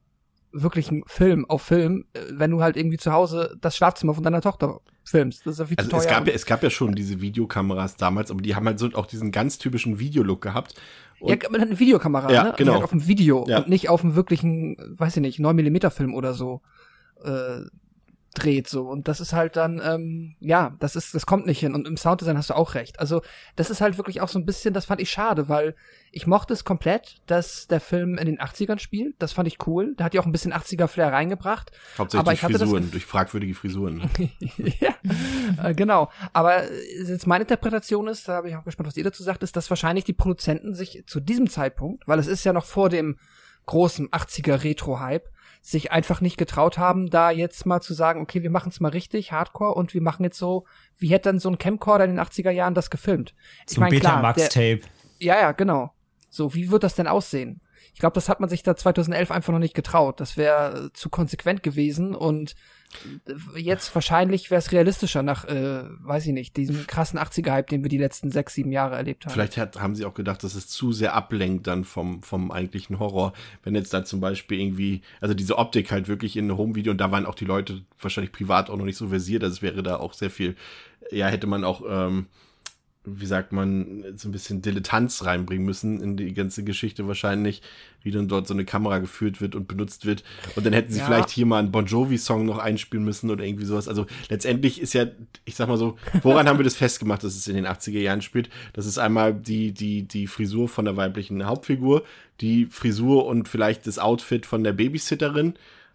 wirklichen 0.51 1.03
Film 1.07 1.45
auf 1.45 1.61
Film, 1.61 2.05
äh, 2.13 2.19
wenn 2.31 2.51
du 2.51 2.61
halt 2.61 2.77
irgendwie 2.77 2.97
zu 2.97 3.11
Hause 3.11 3.57
das 3.61 3.75
Schlafzimmer 3.77 4.13
von 4.13 4.23
deiner 4.23 4.41
Tochter 4.41 4.79
filmst. 5.03 5.45
Das 5.45 5.53
ist 5.53 5.59
ja 5.59 5.65
viel 5.65 5.77
also 5.77 5.89
zu 5.89 5.95
teuer. 5.95 6.05
Es 6.05 6.07
gab, 6.07 6.27
ja, 6.27 6.33
es 6.33 6.45
gab 6.45 6.63
ja 6.63 6.69
schon 6.69 6.93
diese 6.93 7.21
Videokameras 7.21 7.95
damals, 7.97 8.31
aber 8.31 8.41
die 8.41 8.55
haben 8.55 8.65
halt 8.65 8.79
so 8.79 8.89
auch 8.93 9.05
diesen 9.05 9.31
ganz 9.31 9.57
typischen 9.57 9.99
Videolook 9.99 10.41
gehabt. 10.41 10.75
Und 11.19 11.43
ja, 11.43 11.49
man 11.49 11.61
hat 11.61 11.67
eine 11.67 11.79
Videokamera, 11.79 12.31
ja, 12.31 12.43
ne? 12.43 12.53
Genau. 12.57 12.73
Halt 12.73 12.83
auf 12.83 12.91
dem 12.91 13.07
Video 13.07 13.45
ja. 13.47 13.57
und 13.59 13.67
nicht 13.67 13.89
auf 13.89 14.03
einem 14.03 14.15
wirklichen, 14.15 14.77
weiß 14.97 15.17
ich 15.17 15.21
nicht, 15.21 15.39
9 15.39 15.55
mm 15.55 15.89
Film 15.89 16.13
oder 16.13 16.33
so. 16.33 16.61
Äh, 17.23 17.61
dreht 18.33 18.67
so. 18.67 18.87
Und 18.87 19.07
das 19.07 19.19
ist 19.19 19.33
halt 19.33 19.55
dann 19.55 19.81
ähm, 19.83 20.35
ja 20.39 20.75
das 20.79 20.95
ist 20.95 21.15
das 21.15 21.25
kommt 21.25 21.45
nicht 21.45 21.59
hin. 21.59 21.73
Und 21.73 21.87
im 21.87 21.97
Sounddesign 21.97 22.37
hast 22.37 22.49
du 22.49 22.55
auch 22.55 22.75
recht. 22.75 22.99
Also 22.99 23.21
das 23.55 23.69
ist 23.69 23.81
halt 23.81 23.97
wirklich 23.97 24.21
auch 24.21 24.29
so 24.29 24.39
ein 24.39 24.45
bisschen 24.45 24.73
das 24.73 24.85
fand 24.85 25.01
ich 25.01 25.09
schade 25.09 25.49
weil 25.49 25.75
ich 26.11 26.27
mochte 26.27 26.53
es 26.53 26.63
komplett 26.63 27.21
dass 27.27 27.67
der 27.67 27.79
Film 27.79 28.17
in 28.17 28.25
den 28.25 28.39
80ern 28.39 28.79
spielt. 28.79 29.15
Das 29.19 29.33
fand 29.33 29.47
ich 29.47 29.65
cool. 29.67 29.93
Da 29.97 30.05
hat 30.05 30.13
ja 30.13 30.21
auch 30.21 30.25
ein 30.25 30.31
bisschen 30.31 30.53
80er 30.53 30.87
Flair 30.87 31.11
reingebracht. 31.11 31.71
Hauptsächlich 31.97 32.43
aber 32.43 32.49
durch 32.49 32.59
Frisuren 32.59 32.91
durch 32.91 33.05
fragwürdige 33.05 33.55
Frisuren. 33.55 34.09
Ja 34.79 34.95
äh, 35.63 35.73
genau. 35.73 36.09
Aber 36.33 36.63
jetzt 36.71 37.27
meine 37.27 37.43
Interpretation 37.43 38.07
ist 38.07 38.27
da 38.27 38.41
bin 38.41 38.51
ich 38.51 38.57
auch 38.57 38.63
gespannt 38.63 38.87
was 38.87 38.97
ihr 38.97 39.03
dazu 39.03 39.23
sagt 39.23 39.43
ist 39.43 39.55
dass 39.55 39.69
wahrscheinlich 39.69 40.05
die 40.05 40.13
Produzenten 40.13 40.73
sich 40.73 41.03
zu 41.07 41.19
diesem 41.19 41.49
Zeitpunkt 41.49 42.07
weil 42.07 42.19
es 42.19 42.27
ist 42.27 42.43
ja 42.43 42.53
noch 42.53 42.65
vor 42.65 42.89
dem 42.89 43.17
großen 43.65 44.09
80er 44.09 44.63
Retro 44.63 44.99
Hype 44.99 45.29
sich 45.61 45.91
einfach 45.91 46.21
nicht 46.21 46.37
getraut 46.37 46.77
haben, 46.77 47.09
da 47.09 47.31
jetzt 47.31 47.65
mal 47.65 47.81
zu 47.81 47.93
sagen, 47.93 48.21
okay, 48.21 48.41
wir 48.43 48.49
machen 48.49 48.69
es 48.69 48.79
mal 48.79 48.89
richtig, 48.89 49.31
Hardcore, 49.31 49.73
und 49.73 49.93
wir 49.93 50.01
machen 50.01 50.23
jetzt 50.23 50.37
so, 50.37 50.65
wie 50.97 51.09
hätte 51.09 51.29
dann 51.29 51.39
so 51.39 51.49
ein 51.49 51.57
Camcorder 51.57 52.05
in 52.05 52.11
den 52.11 52.19
80er 52.19 52.51
Jahren 52.51 52.73
das 52.73 52.89
gefilmt? 52.89 53.33
Ich 53.67 53.75
so 53.75 53.81
mein, 53.81 53.91
Betamax-Tape. 53.91 54.81
Ja, 55.19 55.35
ja, 55.39 55.51
genau. 55.51 55.93
So, 56.29 56.53
wie 56.53 56.71
wird 56.71 56.83
das 56.83 56.95
denn 56.95 57.07
aussehen? 57.07 57.61
Ich 57.93 57.99
glaube, 57.99 58.13
das 58.13 58.29
hat 58.29 58.39
man 58.39 58.49
sich 58.49 58.63
da 58.63 58.75
2011 58.75 59.31
einfach 59.31 59.51
noch 59.51 59.59
nicht 59.59 59.73
getraut. 59.73 60.19
Das 60.19 60.37
wäre 60.37 60.85
äh, 60.85 60.93
zu 60.93 61.09
konsequent 61.09 61.63
gewesen 61.63 62.15
und 62.15 62.55
jetzt 63.55 63.93
wahrscheinlich 63.93 64.49
wäre 64.49 64.59
es 64.59 64.71
realistischer 64.71 65.21
nach, 65.23 65.45
äh, 65.45 65.83
weiß 65.99 66.25
ich 66.25 66.33
nicht, 66.33 66.57
diesem 66.57 66.87
krassen 66.87 67.19
80er-Hype, 67.19 67.67
den 67.67 67.83
wir 67.83 67.89
die 67.89 67.97
letzten 67.97 68.31
sechs, 68.31 68.53
sieben 68.53 68.71
Jahre 68.71 68.95
erlebt 68.95 69.25
haben. 69.25 69.33
Vielleicht 69.33 69.57
hat, 69.57 69.79
haben 69.79 69.95
sie 69.95 70.05
auch 70.05 70.13
gedacht, 70.13 70.43
dass 70.43 70.55
es 70.55 70.67
zu 70.67 70.91
sehr 70.91 71.13
ablenkt 71.13 71.67
dann 71.67 71.83
vom, 71.83 72.23
vom 72.23 72.51
eigentlichen 72.51 72.99
Horror. 72.99 73.33
Wenn 73.63 73.75
jetzt 73.75 73.93
da 73.93 74.03
zum 74.03 74.19
Beispiel 74.19 74.59
irgendwie, 74.59 75.01
also 75.21 75.33
diese 75.33 75.57
Optik 75.57 75.91
halt 75.91 76.07
wirklich 76.07 76.35
in 76.35 76.45
einem 76.45 76.57
Home-Video 76.57 76.91
und 76.91 76.97
da 76.97 77.11
waren 77.11 77.25
auch 77.25 77.35
die 77.35 77.45
Leute 77.45 77.81
wahrscheinlich 77.99 78.31
privat 78.31 78.69
auch 78.69 78.77
noch 78.77 78.85
nicht 78.85 78.97
so 78.97 79.09
versiert, 79.09 79.43
also 79.43 79.53
es 79.53 79.61
wäre 79.61 79.83
da 79.83 79.97
auch 79.97 80.13
sehr 80.13 80.31
viel, 80.31 80.55
ja, 81.11 81.27
hätte 81.27 81.47
man 81.47 81.63
auch, 81.63 81.83
ähm, 81.87 82.27
wie 83.05 83.25
sagt 83.25 83.53
man, 83.53 84.03
so 84.17 84.27
ein 84.27 84.31
bisschen 84.33 84.61
Dilettanz 84.61 85.23
reinbringen 85.23 85.65
müssen 85.65 86.01
in 86.01 86.17
die 86.17 86.33
ganze 86.33 86.63
Geschichte 86.65 87.07
wahrscheinlich, 87.07 87.61
wie 88.03 88.11
dann 88.11 88.27
dort 88.27 88.45
so 88.45 88.53
eine 88.53 88.65
Kamera 88.65 88.99
geführt 88.99 89.39
wird 89.39 89.55
und 89.55 89.67
benutzt 89.67 90.05
wird. 90.05 90.23
Und 90.55 90.65
dann 90.65 90.73
hätten 90.73 90.91
sie 90.91 90.99
ja. 90.99 91.05
vielleicht 91.05 91.29
hier 91.29 91.45
mal 91.45 91.59
einen 91.59 91.71
Bon 91.71 91.85
Jovi-Song 91.85 92.45
noch 92.45 92.57
einspielen 92.57 93.05
müssen 93.05 93.29
oder 93.29 93.45
irgendwie 93.45 93.65
sowas. 93.65 93.87
Also 93.87 94.05
letztendlich 94.27 94.81
ist 94.81 94.93
ja, 94.93 95.05
ich 95.45 95.55
sag 95.55 95.69
mal 95.69 95.77
so, 95.77 95.97
woran 96.23 96.47
haben 96.47 96.59
wir 96.59 96.63
das 96.65 96.75
festgemacht, 96.75 97.23
dass 97.23 97.35
es 97.35 97.47
in 97.47 97.55
den 97.55 97.67
80er 97.67 97.99
Jahren 97.99 98.21
spielt? 98.21 98.49
Das 98.73 98.85
ist 98.85 98.97
einmal 98.97 99.33
die, 99.33 99.71
die, 99.71 100.03
die 100.03 100.27
Frisur 100.27 100.67
von 100.67 100.83
der 100.83 100.97
weiblichen 100.97 101.45
Hauptfigur, 101.45 102.03
die 102.41 102.65
Frisur 102.65 103.25
und 103.25 103.47
vielleicht 103.47 103.87
das 103.87 103.97
Outfit 103.97 104.45
von 104.45 104.63
der 104.63 104.73
Babysitterin. 104.73 105.53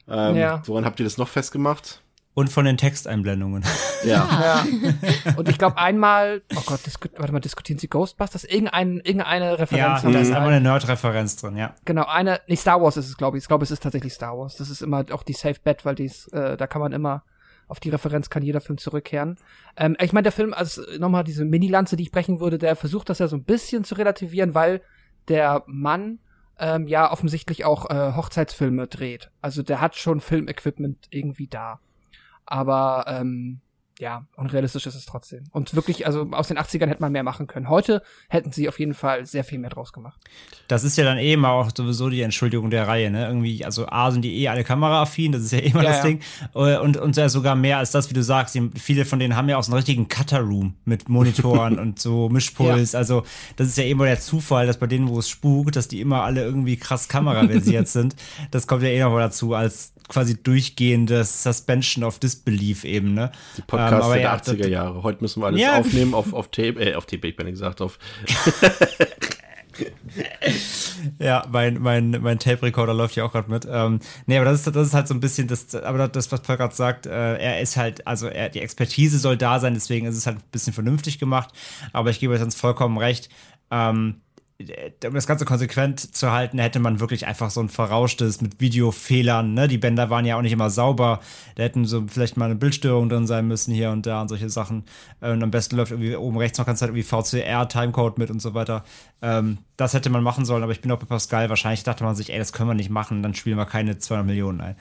Ähm, 0.09 0.36
ja. 0.36 0.62
Woran 0.66 0.85
habt 0.86 1.01
ihr 1.01 1.05
das 1.05 1.18
noch 1.18 1.28
festgemacht? 1.28 2.01
Und 2.35 2.51
von 2.51 2.65
den 2.65 2.77
Texteinblendungen. 2.77 3.65
Ja. 4.05 4.65
ja. 4.65 5.35
Und 5.36 5.48
ich 5.48 5.56
glaube 5.56 5.78
einmal, 5.78 6.43
oh 6.55 6.61
Gott, 6.66 6.81
warte 7.16 7.32
mal, 7.32 7.40
diskutieren 7.40 7.78
Sie 7.78 7.89
Ghostbusters? 7.89 8.44
Irgendein, 8.44 9.01
irgendeine 9.02 9.59
Referenz. 9.59 10.02
Ja, 10.02 10.11
da 10.11 10.19
ist 10.19 10.31
einmal 10.31 10.51
eine 10.52 10.61
Nerd-Referenz 10.61 11.36
drin, 11.36 11.56
ja. 11.56 11.74
Genau, 11.86 12.05
eine, 12.05 12.39
nicht 12.47 12.61
Star 12.61 12.82
Wars 12.82 12.98
ist 12.98 13.09
es, 13.09 13.16
glaube 13.16 13.39
ich. 13.39 13.44
Ich 13.44 13.48
glaube, 13.48 13.65
es 13.65 13.70
ist 13.70 13.82
tatsächlich 13.82 14.12
Star 14.12 14.36
Wars. 14.36 14.56
Das 14.56 14.69
ist 14.69 14.82
immer 14.82 15.06
auch 15.12 15.23
die 15.23 15.32
Safe 15.32 15.56
Bet, 15.65 15.86
weil 15.86 15.94
dies, 15.94 16.28
äh, 16.28 16.59
da 16.59 16.66
kann 16.66 16.82
man 16.82 16.93
immer, 16.93 17.23
auf 17.66 17.81
die 17.81 17.89
Referenz 17.89 18.28
kann 18.28 18.43
jeder 18.43 18.61
Film 18.61 18.77
zurückkehren. 18.77 19.36
Ähm, 19.78 19.97
ich 19.98 20.12
meine, 20.12 20.24
der 20.24 20.32
Film, 20.32 20.52
also 20.52 20.82
nochmal 20.98 21.24
diese 21.24 21.47
Mini-Lanze, 21.47 21.97
die 21.97 22.02
ich 22.02 22.12
brechen 22.12 22.40
würde, 22.40 22.59
der 22.59 22.77
versucht 22.77 23.09
das 23.09 23.20
ja 23.20 23.28
so 23.28 23.36
ein 23.36 23.44
bisschen 23.44 23.85
zu 23.85 23.94
relativieren, 23.94 24.55
weil 24.55 24.82
der 25.28 25.62
Mann 25.66 26.19
ähm, 26.59 26.86
ja 26.86 27.11
offensichtlich 27.11 27.65
auch 27.65 27.89
äh, 27.90 28.12
Hochzeitsfilme 28.15 28.86
dreht. 28.86 29.31
Also 29.40 29.62
der 29.62 29.81
hat 29.81 29.97
schon 29.97 30.20
Filmequipment 30.20 31.06
irgendwie 31.11 31.47
da. 31.47 31.81
Aber 32.47 33.05
ähm, 33.09 33.61
ja, 34.01 34.27
unrealistisch 34.37 34.87
ist 34.87 34.97
es 34.97 35.07
trotzdem. 35.07 35.45
Und 35.53 35.75
wirklich, 35.75 36.07
also 36.07 36.27
aus 36.33 36.49
den 36.49 36.59
80ern 36.59 36.89
hätte 36.89 37.01
man 37.01 37.12
mehr 37.12 37.23
machen 37.23 37.47
können. 37.47 37.69
Heute 37.69 38.03
hätten 38.29 38.51
sie 38.51 38.69
auf 38.69 38.81
jeden 38.81 38.95
Fall 38.95 39.25
sehr 39.25 39.45
viel 39.45 39.59
mehr 39.61 39.71
draus 39.71 39.93
gemacht. 39.93 40.21
Das 40.66 40.83
ist 40.83 40.97
ja 40.97 41.05
dann 41.05 41.19
eh 41.19 41.37
mal 41.37 41.53
auch 41.53 41.71
sowieso 41.75 42.09
die 42.09 42.23
Entschuldigung 42.23 42.71
der 42.71 42.89
Reihe, 42.89 43.11
ne? 43.11 43.27
Irgendwie, 43.27 43.65
also 43.65 43.87
A 43.87 44.11
sind 44.11 44.23
die 44.23 44.43
eh 44.43 44.49
alle 44.49 44.65
kameraaffin, 44.65 45.31
das 45.31 45.43
ist 45.43 45.53
ja 45.53 45.61
immer 45.61 45.83
ja, 45.85 45.91
das 45.91 45.99
ja. 45.99 46.05
Ding. 46.05 46.21
Äh, 46.55 46.79
und, 46.79 46.97
und 46.97 47.16
ja 47.16 47.29
sogar 47.29 47.55
mehr 47.55 47.79
als 47.79 47.93
das, 47.93 48.11
wie 48.11 48.15
du 48.15 48.23
sagst. 48.23 48.59
viele 48.75 49.05
von 49.05 49.21
denen 49.21 49.37
haben 49.37 49.49
ja 49.49 49.59
auch 49.59 49.62
so 49.62 49.71
einen 49.71 49.77
richtigen 49.77 50.09
Cutter-Room 50.09 50.75
mit 50.85 51.09
Monitoren 51.09 51.79
und 51.79 52.01
so 52.01 52.29
Mischpuls. 52.29 52.93
Ja. 52.93 52.99
Also, 52.99 53.23
das 53.57 53.69
ist 53.69 53.79
ja 53.79 53.85
immer 53.85 54.07
der 54.07 54.21
Zufall, 54.21 54.66
dass 54.66 54.79
bei 54.79 54.87
denen, 54.89 55.09
wo 55.09 55.21
es 55.21 55.29
spukt, 55.29 55.77
dass 55.77 55.87
die 55.87 56.01
immer 56.01 56.25
alle 56.25 56.43
irgendwie 56.43 56.77
krass 56.77 57.09
kameraversiert 57.09 57.87
sind. 57.89 58.16
Das 58.51 58.66
kommt 58.66 58.83
ja 58.83 58.89
eh 58.89 59.01
noch 59.01 59.11
mal 59.11 59.21
dazu, 59.21 59.55
als 59.55 59.95
quasi 60.09 60.43
durchgehendes 60.43 61.43
Suspension 61.43 62.05
of 62.05 62.18
Disbelief 62.18 62.85
eben, 62.85 63.14
ne? 63.14 63.32
Die 63.56 63.62
Podcasts 63.62 64.06
ähm, 64.06 64.12
der 64.12 64.22
ja, 64.22 64.36
80er 64.36 64.68
Jahre. 64.68 65.02
Heute 65.02 65.22
müssen 65.22 65.43
wir 65.43 65.47
alles 65.47 65.60
ja. 65.60 65.78
aufnehmen 65.78 66.14
auf, 66.14 66.32
auf 66.32 66.48
Tape, 66.48 66.81
äh, 66.81 66.94
auf 66.94 67.06
Tape, 67.06 67.28
ich 67.28 67.36
bin 67.36 67.47
gesagt, 67.47 67.81
auf. 67.81 67.98
ja, 71.18 71.44
mein, 71.51 71.81
mein, 71.81 72.10
mein 72.20 72.39
Tape-Recorder 72.39 72.94
läuft 72.94 73.16
ja 73.16 73.24
auch 73.24 73.32
gerade 73.32 73.51
mit. 73.51 73.66
Ähm, 73.68 74.01
nee, 74.26 74.36
aber 74.36 74.44
das 74.44 74.60
ist, 74.60 74.74
das 74.74 74.89
ist 74.89 74.94
halt 74.94 75.09
so 75.09 75.14
ein 75.14 75.20
bisschen 75.20 75.48
das, 75.48 75.74
aber 75.74 76.09
das, 76.09 76.31
was 76.31 76.43
Paul 76.43 76.56
gerade 76.56 76.74
sagt, 76.74 77.06
äh, 77.06 77.36
er 77.36 77.60
ist 77.60 77.76
halt, 77.76 78.06
also 78.06 78.28
er, 78.28 78.51
die 78.51 78.60
Expertise 78.60 79.18
soll 79.18 79.36
da 79.36 79.59
sein, 79.59 79.74
deswegen 79.74 80.06
ist 80.06 80.16
es 80.16 80.26
halt 80.26 80.39
ein 80.39 80.43
bisschen 80.52 80.72
vernünftig 80.72 81.18
gemacht. 81.18 81.51
Aber 81.93 82.10
ich 82.10 82.20
gebe 82.20 82.35
euch 82.35 82.40
sonst 82.40 82.56
vollkommen 82.56 82.98
recht. 82.98 83.28
Ähm, 83.70 84.20
um 84.60 85.14
das 85.14 85.26
Ganze 85.26 85.44
konsequent 85.44 86.14
zu 86.14 86.31
halten, 86.31 86.59
hätte 86.59 86.78
man 86.78 87.01
wirklich 87.01 87.26
einfach 87.26 87.51
so 87.51 87.60
ein 87.60 87.68
verrauschtes 87.68 88.40
mit 88.40 88.60
Videofehlern. 88.60 89.52
Ne? 89.52 89.66
Die 89.66 89.78
Bänder 89.78 90.10
waren 90.10 90.24
ja 90.24 90.36
auch 90.36 90.43
nicht 90.43 90.52
immer 90.52 90.70
sauber. 90.70 91.20
Da 91.56 91.64
hätten 91.64 91.86
so 91.86 92.05
vielleicht 92.06 92.36
mal 92.36 92.44
eine 92.47 92.55
Bildstörung 92.55 93.09
drin 93.09 93.26
sein 93.26 93.48
müssen 93.48 93.74
hier 93.74 93.90
und 93.90 94.06
da 94.06 94.22
und 94.22 94.28
solche 94.28 94.48
Sachen. 94.51 94.85
Äh, 95.20 95.32
und 95.32 95.43
am 95.43 95.51
besten 95.51 95.76
läuft 95.76 95.90
irgendwie 95.90 96.14
oben 96.14 96.39
rechts 96.39 96.59
noch 96.59 96.66
ganz 96.66 96.78
Zeit 96.78 96.90
irgendwie 96.90 97.02
VCR, 97.02 97.68
Timecode 97.68 98.18
mit 98.18 98.31
und 98.31 98.40
so 98.40 98.55
weiter. 98.55 98.85
Ähm, 99.22 99.59
das 99.76 99.93
hätte 99.93 100.09
man 100.09 100.22
machen 100.22 100.44
sollen, 100.44 100.62
aber 100.62 100.72
ich 100.72 100.81
bin 100.81 100.93
auch 100.93 101.01
bei 101.01 101.06
Pascal. 101.06 101.48
Wahrscheinlich 101.48 101.82
dachte 101.82 102.05
man 102.05 102.14
sich, 102.14 102.32
ey, 102.32 102.39
das 102.39 102.52
können 102.52 102.70
wir 102.70 102.74
nicht 102.74 102.90
machen, 102.90 103.24
dann 103.24 103.35
spielen 103.35 103.56
wir 103.56 103.66
keine 103.66 103.98
200 103.98 104.26
Millionen 104.26 104.60
ein. 104.60 104.76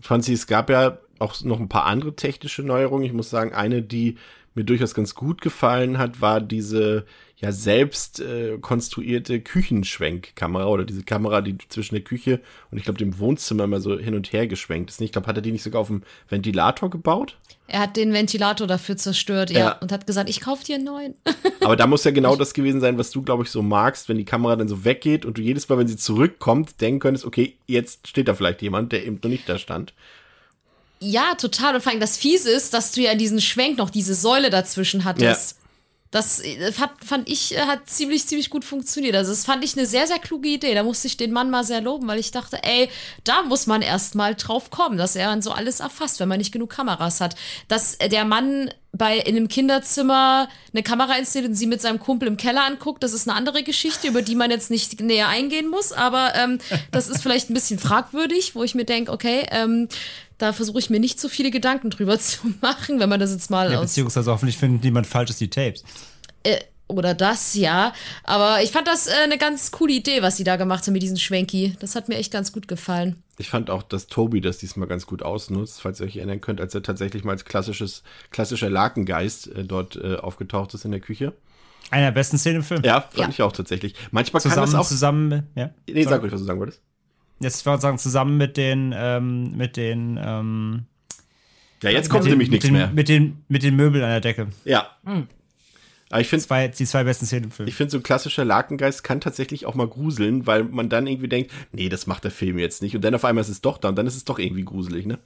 Franzi, 0.00 0.32
es 0.32 0.46
gab 0.46 0.70
ja 0.70 0.98
auch 1.18 1.38
noch 1.42 1.60
ein 1.60 1.68
paar 1.68 1.84
andere 1.84 2.16
technische 2.16 2.62
Neuerungen. 2.62 3.04
Ich 3.04 3.12
muss 3.12 3.28
sagen, 3.28 3.52
eine, 3.52 3.82
die 3.82 4.16
mir 4.54 4.64
durchaus 4.64 4.94
ganz 4.94 5.14
gut 5.14 5.42
gefallen 5.42 5.98
hat, 5.98 6.20
war 6.20 6.40
diese 6.40 7.04
ja 7.40 7.52
selbst 7.52 8.20
äh, 8.20 8.58
konstruierte 8.60 9.40
Küchenschwenkkamera 9.40 10.66
oder 10.66 10.84
diese 10.84 11.02
Kamera, 11.02 11.40
die 11.40 11.56
zwischen 11.68 11.94
der 11.94 12.04
Küche 12.04 12.40
und 12.70 12.78
ich 12.78 12.84
glaube 12.84 12.98
dem 12.98 13.18
Wohnzimmer 13.18 13.64
immer 13.64 13.80
so 13.80 13.98
hin 13.98 14.14
und 14.14 14.32
her 14.32 14.46
geschwenkt 14.46 14.90
ist. 14.90 15.00
Ich 15.00 15.12
glaube, 15.12 15.26
hat 15.26 15.36
er 15.36 15.42
die 15.42 15.52
nicht 15.52 15.62
sogar 15.62 15.80
auf 15.80 15.88
dem 15.88 16.02
Ventilator 16.28 16.90
gebaut? 16.90 17.38
Er 17.66 17.80
hat 17.80 17.96
den 17.96 18.12
Ventilator 18.12 18.66
dafür 18.66 18.96
zerstört, 18.96 19.50
ja, 19.50 19.58
ja. 19.58 19.72
und 19.78 19.92
hat 19.92 20.06
gesagt, 20.06 20.28
ich 20.28 20.40
kaufe 20.40 20.64
dir 20.64 20.74
einen 20.74 20.84
neuen. 20.84 21.14
Aber 21.60 21.76
da 21.76 21.86
muss 21.86 22.04
ja 22.04 22.10
genau 22.10 22.36
das 22.36 22.52
gewesen 22.52 22.80
sein, 22.80 22.98
was 22.98 23.10
du, 23.10 23.22
glaube 23.22 23.44
ich, 23.44 23.50
so 23.50 23.62
magst, 23.62 24.08
wenn 24.08 24.18
die 24.18 24.24
Kamera 24.24 24.56
dann 24.56 24.68
so 24.68 24.84
weggeht 24.84 25.24
und 25.24 25.38
du 25.38 25.42
jedes 25.42 25.68
Mal, 25.68 25.78
wenn 25.78 25.88
sie 25.88 25.96
zurückkommt, 25.96 26.80
denken 26.80 27.00
könntest, 27.00 27.24
okay, 27.24 27.56
jetzt 27.66 28.08
steht 28.08 28.28
da 28.28 28.34
vielleicht 28.34 28.60
jemand, 28.60 28.92
der 28.92 29.06
eben 29.06 29.20
noch 29.22 29.30
nicht 29.30 29.48
da 29.48 29.56
stand. 29.56 29.94
Ja, 30.98 31.34
total. 31.34 31.76
Und 31.76 31.80
vor 31.80 31.92
allem 31.92 32.00
das 32.00 32.18
Fiese 32.18 32.50
ist, 32.50 32.74
dass 32.74 32.92
du 32.92 33.00
ja 33.00 33.14
diesen 33.14 33.40
Schwenk 33.40 33.78
noch 33.78 33.88
diese 33.88 34.14
Säule 34.14 34.50
dazwischen 34.50 35.04
hattest. 35.04 35.52
Ja. 35.52 35.59
Das 36.10 36.40
äh, 36.40 36.72
fand, 36.72 37.28
ich, 37.28 37.56
äh, 37.56 37.60
hat 37.60 37.88
ziemlich, 37.88 38.26
ziemlich 38.26 38.50
gut 38.50 38.64
funktioniert. 38.64 39.14
Also, 39.14 39.30
das 39.30 39.44
fand 39.44 39.62
ich 39.64 39.76
eine 39.76 39.86
sehr, 39.86 40.06
sehr 40.06 40.18
kluge 40.18 40.48
Idee. 40.48 40.74
Da 40.74 40.82
musste 40.82 41.06
ich 41.06 41.16
den 41.16 41.32
Mann 41.32 41.50
mal 41.50 41.64
sehr 41.64 41.80
loben, 41.80 42.08
weil 42.08 42.18
ich 42.18 42.32
dachte, 42.32 42.58
ey, 42.64 42.88
da 43.22 43.42
muss 43.42 43.66
man 43.66 43.82
erst 43.82 44.14
mal 44.14 44.34
drauf 44.34 44.70
kommen, 44.70 44.98
dass 44.98 45.14
er 45.14 45.28
dann 45.28 45.42
so 45.42 45.52
alles 45.52 45.80
erfasst, 45.80 46.18
wenn 46.18 46.28
man 46.28 46.38
nicht 46.38 46.52
genug 46.52 46.70
Kameras 46.70 47.20
hat. 47.20 47.36
Dass 47.68 47.96
der 47.98 48.24
Mann 48.24 48.70
bei 48.92 49.18
in 49.18 49.36
einem 49.36 49.48
Kinderzimmer 49.48 50.48
eine 50.72 50.82
Kamera 50.82 51.16
installiert 51.16 51.50
und 51.50 51.56
sie 51.56 51.66
mit 51.66 51.80
seinem 51.80 52.00
Kumpel 52.00 52.28
im 52.28 52.36
Keller 52.36 52.64
anguckt, 52.64 53.02
das 53.02 53.12
ist 53.12 53.28
eine 53.28 53.36
andere 53.36 53.62
Geschichte, 53.62 54.08
über 54.08 54.22
die 54.22 54.34
man 54.34 54.50
jetzt 54.50 54.70
nicht 54.70 55.00
näher 55.00 55.28
eingehen 55.28 55.68
muss, 55.68 55.92
aber 55.92 56.34
ähm, 56.34 56.58
das 56.90 57.08
ist 57.08 57.22
vielleicht 57.22 57.50
ein 57.50 57.54
bisschen 57.54 57.78
fragwürdig, 57.78 58.54
wo 58.54 58.64
ich 58.64 58.74
mir 58.74 58.84
denke, 58.84 59.12
okay, 59.12 59.46
ähm, 59.50 59.88
da 60.38 60.52
versuche 60.52 60.78
ich 60.78 60.90
mir 60.90 61.00
nicht 61.00 61.20
so 61.20 61.28
viele 61.28 61.50
Gedanken 61.50 61.90
drüber 61.90 62.18
zu 62.20 62.38
machen, 62.60 62.98
wenn 63.00 63.08
man 63.08 63.20
das 63.20 63.30
jetzt 63.30 63.50
mal 63.50 63.70
ja, 63.72 63.78
aus. 63.78 63.86
Beziehungsweise 63.86 64.30
hoffentlich 64.30 64.58
findet 64.58 64.84
niemand 64.84 65.06
falsches 65.06 65.36
die 65.36 65.50
Tapes. 65.50 65.84
Äh, 66.42 66.58
oder 66.88 67.14
das, 67.14 67.54
ja. 67.54 67.92
Aber 68.24 68.62
ich 68.62 68.72
fand 68.72 68.88
das 68.88 69.06
äh, 69.06 69.12
eine 69.22 69.38
ganz 69.38 69.70
coole 69.70 69.92
Idee, 69.92 70.22
was 70.22 70.36
sie 70.36 70.44
da 70.44 70.56
gemacht 70.56 70.86
haben 70.86 70.92
mit 70.92 71.02
diesem 71.02 71.16
Schwenki. 71.16 71.76
Das 71.78 71.94
hat 71.94 72.08
mir 72.08 72.16
echt 72.16 72.32
ganz 72.32 72.52
gut 72.52 72.66
gefallen. 72.68 73.22
Ich 73.40 73.48
fand 73.48 73.70
auch, 73.70 73.82
dass 73.82 74.06
Toby 74.06 74.42
das 74.42 74.58
diesmal 74.58 74.86
ganz 74.86 75.06
gut 75.06 75.22
ausnutzt, 75.22 75.80
falls 75.80 75.98
ihr 76.00 76.06
euch 76.06 76.16
erinnern 76.18 76.42
könnt, 76.42 76.60
als 76.60 76.74
er 76.74 76.82
tatsächlich 76.82 77.24
mal 77.24 77.32
als 77.32 77.46
klassisches, 77.46 78.02
klassischer 78.30 78.68
Lakengeist 78.68 79.46
äh, 79.48 79.64
dort 79.64 79.96
äh, 79.96 80.16
aufgetaucht 80.16 80.74
ist 80.74 80.84
in 80.84 80.90
der 80.90 81.00
Küche. 81.00 81.32
Einer 81.90 82.06
der 82.06 82.12
besten 82.12 82.36
Szenen 82.36 82.56
im 82.56 82.62
Film. 82.62 82.82
Ja, 82.84 83.00
fand 83.00 83.16
ja. 83.16 83.28
ich 83.30 83.42
auch 83.42 83.52
tatsächlich. 83.52 83.94
Manchmal 84.10 84.42
zusammen, 84.42 84.64
kann 84.64 84.72
das 84.72 84.74
auch 84.74 84.86
zusammen, 84.86 85.48
ja. 85.54 85.70
Nee, 85.88 86.04
sag 86.04 86.20
ruhig, 86.20 86.32
was 86.32 86.40
du 86.40 86.46
sagen 86.46 86.60
wolltest. 86.60 86.82
Jetzt 87.40 87.64
würde 87.64 87.80
sagen, 87.80 87.96
zusammen 87.96 88.36
mit 88.36 88.58
den, 88.58 88.94
ähm, 88.94 89.56
mit 89.56 89.78
den, 89.78 90.20
ähm, 90.22 90.84
Ja, 91.82 91.88
jetzt 91.88 92.10
kommt 92.10 92.26
nämlich 92.26 92.50
nichts 92.50 92.66
den, 92.66 92.74
mehr. 92.74 92.88
Mit 92.88 93.08
den, 93.08 93.42
mit 93.48 93.62
den 93.62 93.74
Möbeln 93.74 94.04
an 94.04 94.10
der 94.10 94.20
Decke. 94.20 94.48
Ja. 94.66 94.88
Hm. 95.04 95.28
Aber 96.10 96.20
ich 96.20 96.28
finde 96.28 96.44
zwei, 96.44 96.68
die 96.68 96.86
zwei 96.86 97.04
besten 97.04 97.26
Szenen 97.26 97.44
im 97.44 97.50
Film. 97.52 97.68
Ich 97.68 97.74
finde, 97.76 97.92
so 97.92 97.98
ein 97.98 98.02
klassischer 98.02 98.44
Lakengeist 98.44 99.04
kann 99.04 99.20
tatsächlich 99.20 99.64
auch 99.64 99.76
mal 99.76 99.86
gruseln, 99.86 100.46
weil 100.46 100.64
man 100.64 100.88
dann 100.88 101.06
irgendwie 101.06 101.28
denkt, 101.28 101.52
nee, 101.72 101.88
das 101.88 102.08
macht 102.08 102.24
der 102.24 102.32
Film 102.32 102.58
jetzt 102.58 102.82
nicht. 102.82 102.96
Und 102.96 103.02
dann 103.02 103.14
auf 103.14 103.24
einmal 103.24 103.42
ist 103.42 103.48
es 103.48 103.60
doch 103.60 103.78
da 103.78 103.88
und 103.88 103.96
dann 103.96 104.08
ist 104.08 104.16
es 104.16 104.24
doch 104.24 104.38
irgendwie 104.38 104.64
gruselig, 104.64 105.06
ne? 105.06 105.18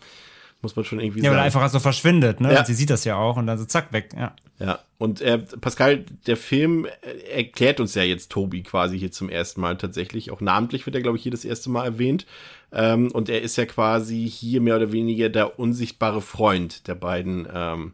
Muss 0.61 0.77
man 0.77 0.85
schon 0.85 1.01
irgendwie 1.01 1.21
ja, 1.21 1.25
sagen. 1.25 1.33
Ja, 1.35 1.39
weil 1.39 1.43
er 1.43 1.45
einfach 1.47 1.69
so 1.71 1.81
verschwindet, 1.81 2.41
ne? 2.41 2.53
Ja. 2.53 2.61
Und 2.61 2.67
sie 2.67 2.75
sieht 2.75 2.91
das 2.91 3.05
ja 3.05 3.17
auch 3.17 3.37
und 3.37 3.47
dann 3.47 3.59
so 3.59 3.65
zack, 3.65 3.93
weg, 3.93 4.11
ja. 4.17 4.35
Ja, 4.59 4.79
und 4.99 5.21
äh, 5.21 5.39
Pascal, 5.39 6.05
der 6.27 6.37
Film 6.37 6.87
erklärt 7.33 7.81
uns 7.81 7.95
ja 7.95 8.03
jetzt 8.03 8.31
Tobi 8.31 8.63
quasi 8.63 8.99
hier 8.99 9.11
zum 9.11 9.29
ersten 9.29 9.61
Mal 9.61 9.77
tatsächlich. 9.77 10.31
Auch 10.31 10.41
namentlich 10.41 10.87
wird 10.87 10.95
er, 10.95 11.03
glaube 11.03 11.17
ich, 11.17 11.23
hier 11.23 11.33
das 11.33 11.45
erste 11.45 11.71
Mal 11.71 11.85
erwähnt. 11.85 12.25
Ähm, 12.73 13.11
und 13.11 13.29
er 13.29 13.43
ist 13.43 13.57
ja 13.57 13.67
quasi 13.67 14.29
hier 14.31 14.61
mehr 14.61 14.77
oder 14.77 14.93
weniger 14.93 15.29
der 15.29 15.59
unsichtbare 15.59 16.23
Freund 16.23 16.87
der 16.89 16.95
beiden 16.95 17.49
ähm, 17.53 17.93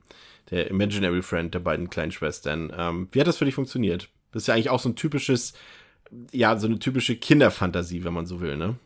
der 0.51 0.69
Imaginary 0.69 1.23
Friend 1.23 1.53
der 1.55 1.61
beiden 1.61 1.91
kleinen 1.91 2.13
Schwestern. 2.13 2.73
Ähm, 2.77 3.09
wie 3.13 3.21
hat 3.21 3.27
das 3.27 3.39
für 3.39 3.45
dich 3.45 3.55
funktioniert? 3.55 4.09
Das 4.33 4.43
ist 4.43 4.47
ja 4.47 4.55
eigentlich 4.55 4.71
auch 4.71 4.81
so 4.81 4.89
ein 4.89 4.97
typisches, 4.97 5.55
ja, 6.33 6.57
so 6.59 6.67
eine 6.67 6.79
typische 6.79 7.17
Kinderfantasie, 7.17 8.05
wenn 8.05 8.13
man 8.13 8.27
so 8.27 8.41
will, 8.41 8.57
ne? 8.57 8.77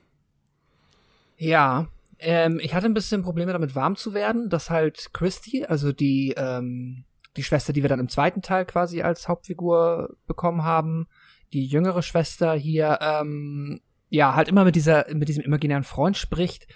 Ja, 1.36 1.88
ähm, 2.18 2.60
ich 2.62 2.74
hatte 2.74 2.86
ein 2.86 2.94
bisschen 2.94 3.22
Probleme 3.22 3.52
damit, 3.52 3.74
warm 3.74 3.96
zu 3.96 4.14
werden, 4.14 4.48
dass 4.48 4.70
halt 4.70 5.10
Christy, 5.12 5.64
also 5.64 5.92
die, 5.92 6.34
ähm, 6.36 7.04
die 7.36 7.42
Schwester, 7.42 7.72
die 7.72 7.82
wir 7.82 7.88
dann 7.88 8.00
im 8.00 8.08
zweiten 8.08 8.42
Teil 8.42 8.64
quasi 8.64 9.02
als 9.02 9.28
Hauptfigur 9.28 10.16
bekommen 10.26 10.62
haben, 10.62 11.08
die 11.52 11.66
jüngere 11.66 12.02
Schwester 12.02 12.54
hier, 12.54 12.98
ähm, 13.00 13.80
ja, 14.10 14.34
halt 14.34 14.48
immer 14.48 14.64
mit 14.64 14.76
dieser, 14.76 15.06
mit 15.12 15.28
diesem 15.28 15.42
imaginären 15.42 15.84
Freund 15.84 16.16
spricht 16.16 16.66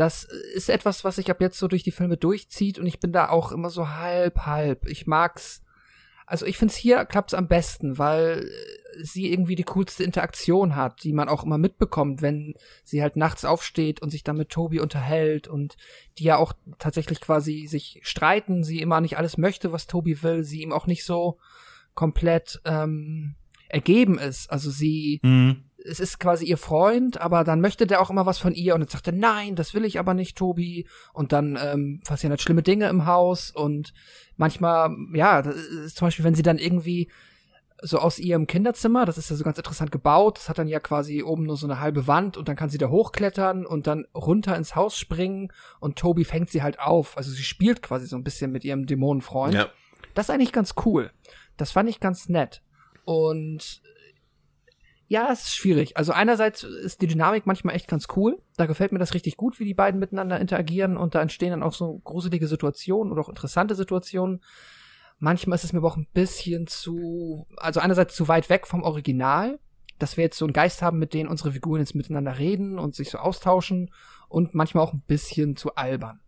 das 0.00 0.24
ist 0.24 0.70
etwas, 0.70 1.04
was 1.04 1.16
sich 1.16 1.30
ab 1.30 1.42
jetzt 1.42 1.58
so 1.58 1.68
durch 1.68 1.82
die 1.82 1.90
Filme 1.90 2.16
durchzieht 2.16 2.78
und 2.78 2.86
ich 2.86 3.00
bin 3.00 3.12
da 3.12 3.28
auch 3.28 3.52
immer 3.52 3.68
so 3.68 3.90
halb, 3.90 4.46
halb. 4.46 4.86
Ich 4.88 5.06
mag's. 5.06 5.62
Also 6.24 6.46
ich 6.46 6.56
find's 6.56 6.74
hier 6.74 7.04
klappt's 7.04 7.34
am 7.34 7.48
besten, 7.48 7.98
weil 7.98 8.48
sie 9.02 9.30
irgendwie 9.30 9.56
die 9.56 9.64
coolste 9.64 10.02
Interaktion 10.02 10.74
hat, 10.74 11.04
die 11.04 11.12
man 11.12 11.28
auch 11.28 11.44
immer 11.44 11.58
mitbekommt, 11.58 12.22
wenn 12.22 12.54
sie 12.82 13.02
halt 13.02 13.16
nachts 13.16 13.44
aufsteht 13.44 14.00
und 14.00 14.08
sich 14.08 14.24
dann 14.24 14.38
mit 14.38 14.48
Toby 14.48 14.80
unterhält 14.80 15.48
und 15.48 15.76
die 16.16 16.24
ja 16.24 16.38
auch 16.38 16.54
tatsächlich 16.78 17.20
quasi 17.20 17.66
sich 17.66 18.00
streiten, 18.02 18.64
sie 18.64 18.80
immer 18.80 19.02
nicht 19.02 19.18
alles 19.18 19.36
möchte, 19.36 19.70
was 19.70 19.86
Toby 19.86 20.22
will, 20.22 20.44
sie 20.44 20.62
ihm 20.62 20.72
auch 20.72 20.86
nicht 20.86 21.04
so 21.04 21.36
komplett 21.94 22.62
ähm, 22.64 23.34
ergeben 23.68 24.18
ist. 24.18 24.50
Also 24.50 24.70
sie 24.70 25.20
mhm 25.22 25.64
es 25.84 26.00
ist 26.00 26.18
quasi 26.18 26.44
ihr 26.44 26.58
Freund, 26.58 27.20
aber 27.20 27.44
dann 27.44 27.60
möchte 27.60 27.86
der 27.86 28.00
auch 28.00 28.10
immer 28.10 28.26
was 28.26 28.38
von 28.38 28.52
ihr 28.54 28.74
und 28.74 28.80
dann 28.80 28.88
sagt 28.88 29.06
er, 29.06 29.12
nein, 29.12 29.56
das 29.56 29.74
will 29.74 29.84
ich 29.84 29.98
aber 29.98 30.14
nicht, 30.14 30.36
Tobi. 30.36 30.86
Und 31.12 31.32
dann 31.32 31.58
ähm, 31.62 32.00
passieren 32.06 32.30
halt 32.30 32.42
schlimme 32.42 32.62
Dinge 32.62 32.88
im 32.88 33.06
Haus 33.06 33.50
und 33.50 33.92
manchmal, 34.36 34.94
ja, 35.14 35.42
zum 35.42 36.06
Beispiel, 36.06 36.24
wenn 36.24 36.34
sie 36.34 36.42
dann 36.42 36.58
irgendwie 36.58 37.10
so 37.82 37.98
aus 37.98 38.18
ihrem 38.18 38.46
Kinderzimmer, 38.46 39.06
das 39.06 39.16
ist 39.16 39.30
ja 39.30 39.36
so 39.36 39.44
ganz 39.44 39.56
interessant 39.56 39.90
gebaut, 39.90 40.36
das 40.36 40.48
hat 40.48 40.58
dann 40.58 40.68
ja 40.68 40.80
quasi 40.80 41.22
oben 41.22 41.44
nur 41.44 41.56
so 41.56 41.66
eine 41.66 41.80
halbe 41.80 42.06
Wand 42.06 42.36
und 42.36 42.48
dann 42.48 42.56
kann 42.56 42.68
sie 42.68 42.78
da 42.78 42.88
hochklettern 42.88 43.64
und 43.64 43.86
dann 43.86 44.06
runter 44.14 44.56
ins 44.56 44.76
Haus 44.76 44.98
springen 44.98 45.50
und 45.78 45.96
Tobi 45.96 46.24
fängt 46.24 46.50
sie 46.50 46.62
halt 46.62 46.78
auf. 46.78 47.16
Also 47.16 47.30
sie 47.30 47.42
spielt 47.42 47.82
quasi 47.82 48.06
so 48.06 48.16
ein 48.16 48.24
bisschen 48.24 48.52
mit 48.52 48.64
ihrem 48.64 48.86
Dämonenfreund. 48.86 49.54
Ja. 49.54 49.68
Das 50.14 50.26
ist 50.26 50.30
eigentlich 50.30 50.52
ganz 50.52 50.74
cool. 50.84 51.10
Das 51.56 51.72
fand 51.72 51.88
ich 51.88 52.00
ganz 52.00 52.28
nett. 52.28 52.62
Und 53.04 53.82
ja, 55.10 55.28
es 55.32 55.40
ist 55.40 55.56
schwierig. 55.56 55.96
Also 55.96 56.12
einerseits 56.12 56.62
ist 56.62 57.02
die 57.02 57.08
Dynamik 57.08 57.44
manchmal 57.44 57.74
echt 57.74 57.88
ganz 57.88 58.06
cool. 58.14 58.38
Da 58.56 58.66
gefällt 58.66 58.92
mir 58.92 59.00
das 59.00 59.12
richtig 59.12 59.36
gut, 59.36 59.58
wie 59.58 59.64
die 59.64 59.74
beiden 59.74 59.98
miteinander 59.98 60.38
interagieren 60.38 60.96
und 60.96 61.16
da 61.16 61.20
entstehen 61.20 61.50
dann 61.50 61.64
auch 61.64 61.72
so 61.72 62.00
gruselige 62.04 62.46
Situationen 62.46 63.12
oder 63.12 63.22
auch 63.22 63.28
interessante 63.28 63.74
Situationen. 63.74 64.40
Manchmal 65.18 65.56
ist 65.56 65.64
es 65.64 65.72
mir 65.72 65.80
aber 65.80 65.88
auch 65.88 65.96
ein 65.96 66.06
bisschen 66.14 66.68
zu, 66.68 67.48
also 67.56 67.80
einerseits 67.80 68.14
zu 68.14 68.28
weit 68.28 68.48
weg 68.50 68.68
vom 68.68 68.84
Original, 68.84 69.58
dass 69.98 70.16
wir 70.16 70.22
jetzt 70.22 70.38
so 70.38 70.44
einen 70.44 70.52
Geist 70.52 70.80
haben, 70.80 71.00
mit 71.00 71.12
denen 71.12 71.28
unsere 71.28 71.50
Figuren 71.50 71.80
jetzt 71.80 71.96
miteinander 71.96 72.38
reden 72.38 72.78
und 72.78 72.94
sich 72.94 73.10
so 73.10 73.18
austauschen 73.18 73.90
und 74.28 74.54
manchmal 74.54 74.84
auch 74.84 74.92
ein 74.92 75.02
bisschen 75.08 75.56
zu 75.56 75.74
albern. 75.74 76.20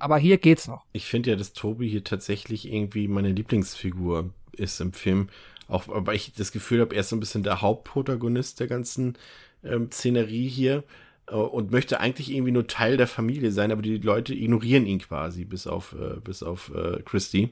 Aber 0.00 0.18
hier 0.18 0.38
geht's 0.38 0.66
noch. 0.66 0.84
Ich 0.92 1.06
finde 1.06 1.30
ja, 1.30 1.36
dass 1.36 1.52
Tobi 1.52 1.88
hier 1.88 2.02
tatsächlich 2.02 2.72
irgendwie 2.72 3.06
meine 3.06 3.30
Lieblingsfigur 3.30 4.34
ist 4.60 4.80
im 4.80 4.92
Film. 4.92 5.28
Auch 5.68 5.84
weil 5.86 6.16
ich 6.16 6.32
das 6.32 6.52
Gefühl 6.52 6.80
habe, 6.80 6.94
er 6.94 7.00
ist 7.00 7.10
so 7.10 7.16
ein 7.16 7.20
bisschen 7.20 7.42
der 7.42 7.62
Hauptprotagonist 7.62 8.58
der 8.60 8.66
ganzen 8.66 9.16
ähm, 9.64 9.90
Szenerie 9.90 10.48
hier 10.48 10.84
äh, 11.28 11.34
und 11.34 11.70
möchte 11.70 12.00
eigentlich 12.00 12.30
irgendwie 12.30 12.52
nur 12.52 12.66
Teil 12.66 12.96
der 12.96 13.06
Familie 13.06 13.52
sein, 13.52 13.70
aber 13.72 13.82
die 13.82 13.98
Leute 13.98 14.34
ignorieren 14.34 14.86
ihn 14.86 14.98
quasi, 14.98 15.44
bis 15.44 15.66
auf, 15.66 15.94
äh, 15.94 16.18
bis 16.20 16.42
auf 16.42 16.72
äh, 16.74 17.02
Christy. 17.02 17.50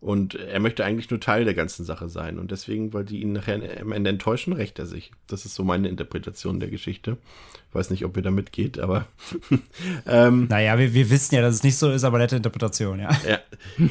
Und 0.00 0.36
er 0.36 0.60
möchte 0.60 0.84
eigentlich 0.84 1.10
nur 1.10 1.18
Teil 1.18 1.44
der 1.44 1.54
ganzen 1.54 1.84
Sache 1.84 2.08
sein. 2.08 2.38
Und 2.38 2.52
deswegen, 2.52 2.92
weil 2.92 3.04
die 3.04 3.20
ihn 3.20 3.32
nachher 3.32 3.60
am 3.80 3.90
Ende 3.90 4.10
enttäuschen, 4.10 4.52
rächt 4.52 4.78
er 4.78 4.86
sich. 4.86 5.10
Das 5.26 5.44
ist 5.44 5.56
so 5.56 5.64
meine 5.64 5.88
Interpretation 5.88 6.60
der 6.60 6.70
Geschichte. 6.70 7.16
Weiß 7.72 7.90
nicht, 7.90 8.04
ob 8.04 8.16
ihr 8.16 8.22
da 8.22 8.30
mitgeht, 8.30 8.78
aber. 8.78 9.08
ähm, 10.06 10.46
naja, 10.48 10.78
wir, 10.78 10.94
wir 10.94 11.10
wissen 11.10 11.34
ja, 11.34 11.42
dass 11.42 11.56
es 11.56 11.62
nicht 11.64 11.76
so 11.76 11.90
ist, 11.90 12.04
aber 12.04 12.18
nette 12.18 12.36
Interpretation, 12.36 13.00
ja. 13.00 13.10
ja. 13.28 13.40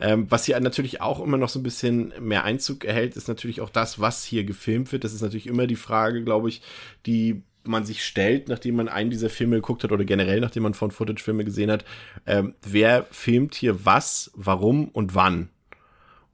ähm, 0.00 0.26
was 0.30 0.44
hier 0.44 0.58
natürlich 0.60 1.00
auch 1.00 1.20
immer 1.20 1.36
noch 1.36 1.48
so 1.48 1.58
ein 1.58 1.62
bisschen 1.62 2.12
mehr 2.20 2.44
Einzug 2.44 2.84
erhält, 2.84 3.16
ist 3.16 3.28
natürlich 3.28 3.60
auch 3.60 3.70
das, 3.70 4.00
was 4.00 4.24
hier 4.24 4.44
gefilmt 4.44 4.92
wird. 4.92 5.04
Das 5.04 5.12
ist 5.12 5.22
natürlich 5.22 5.46
immer 5.46 5.66
die 5.66 5.76
Frage, 5.76 6.24
glaube 6.24 6.48
ich, 6.48 6.62
die 7.06 7.42
man 7.66 7.84
sich 7.84 8.04
stellt, 8.04 8.48
nachdem 8.48 8.76
man 8.76 8.88
einen 8.88 9.10
dieser 9.10 9.30
Filme 9.30 9.56
geguckt 9.56 9.84
hat 9.84 9.92
oder 9.92 10.04
generell 10.04 10.40
nachdem 10.40 10.64
man 10.64 10.74
von 10.74 10.90
Footage-Filme 10.90 11.44
gesehen 11.44 11.70
hat, 11.70 11.84
ähm, 12.26 12.54
wer 12.62 13.06
filmt 13.10 13.54
hier 13.54 13.84
was, 13.84 14.30
warum 14.34 14.88
und 14.88 15.14
wann. 15.14 15.48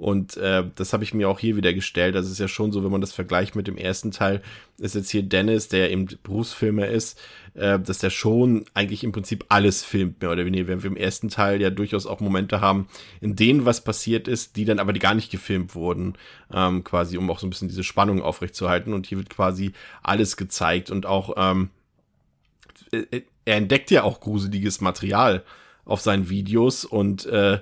Und 0.01 0.39
äh, 0.39 0.64
das 0.77 0.94
habe 0.94 1.05
ich 1.05 1.12
mir 1.12 1.28
auch 1.28 1.39
hier 1.39 1.56
wieder 1.56 1.74
gestellt. 1.74 2.14
Das 2.14 2.31
ist 2.31 2.40
ja 2.40 2.48
schon 2.48 2.72
so, 2.72 2.82
wenn 2.82 2.90
man 2.90 3.02
das 3.02 3.12
vergleicht 3.12 3.55
mit 3.55 3.66
dem 3.66 3.77
ersten 3.77 4.12
Teil, 4.12 4.40
ist 4.78 4.94
jetzt 4.94 5.10
hier 5.10 5.22
Dennis, 5.22 5.68
der 5.68 5.90
eben 5.90 6.09
Berufsfilmer 6.22 6.86
ist, 6.86 7.20
äh, 7.52 7.78
dass 7.78 7.98
der 7.98 8.09
schon 8.09 8.64
eigentlich 8.72 9.05
im 9.05 9.12
Prinzip 9.12 9.44
alles 9.51 9.85
filmt, 9.85 10.22
mehr 10.22 10.31
oder 10.31 10.47
weniger. 10.47 10.68
Wenn 10.68 10.82
wir 10.82 10.90
im 10.90 10.97
ersten 10.97 11.28
Teil 11.28 11.60
ja 11.60 11.68
durchaus 11.68 12.06
auch 12.06 12.20
Momente 12.20 12.62
haben, 12.62 12.89
in 13.20 13.36
denen 13.36 13.66
was 13.66 13.85
passiert 13.85 14.27
ist, 14.27 14.56
die 14.56 14.64
dann 14.64 14.78
aber 14.78 14.94
die 14.94 15.01
gar 15.01 15.12
nicht 15.12 15.31
gefilmt 15.31 15.74
wurden, 15.74 16.14
ähm, 16.51 16.82
quasi, 16.82 17.18
um 17.18 17.31
auch 17.31 17.39
so 17.39 17.47
ein 17.47 17.51
bisschen 17.51 17.68
diese 17.68 17.85
Spannung 17.85 18.22
aufrechtzuerhalten. 18.22 18.94
Und 18.94 19.06
hier 19.06 19.18
wird 19.18 19.28
quasi 19.28 19.72
alles 20.02 20.39
gezeigt 20.39 20.90
und 20.90 21.05
auch, 21.05 21.35
ähm, 21.36 21.68
äh, 22.90 23.05
äh, 23.10 23.22
er 23.44 23.56
entdeckt 23.56 23.90
ja 23.90 24.05
auch 24.05 24.20
gruseliges 24.20 24.81
Material 24.81 25.44
auf 25.85 26.01
seinen 26.01 26.31
Videos 26.31 26.86
und 26.86 27.27
äh, 27.27 27.59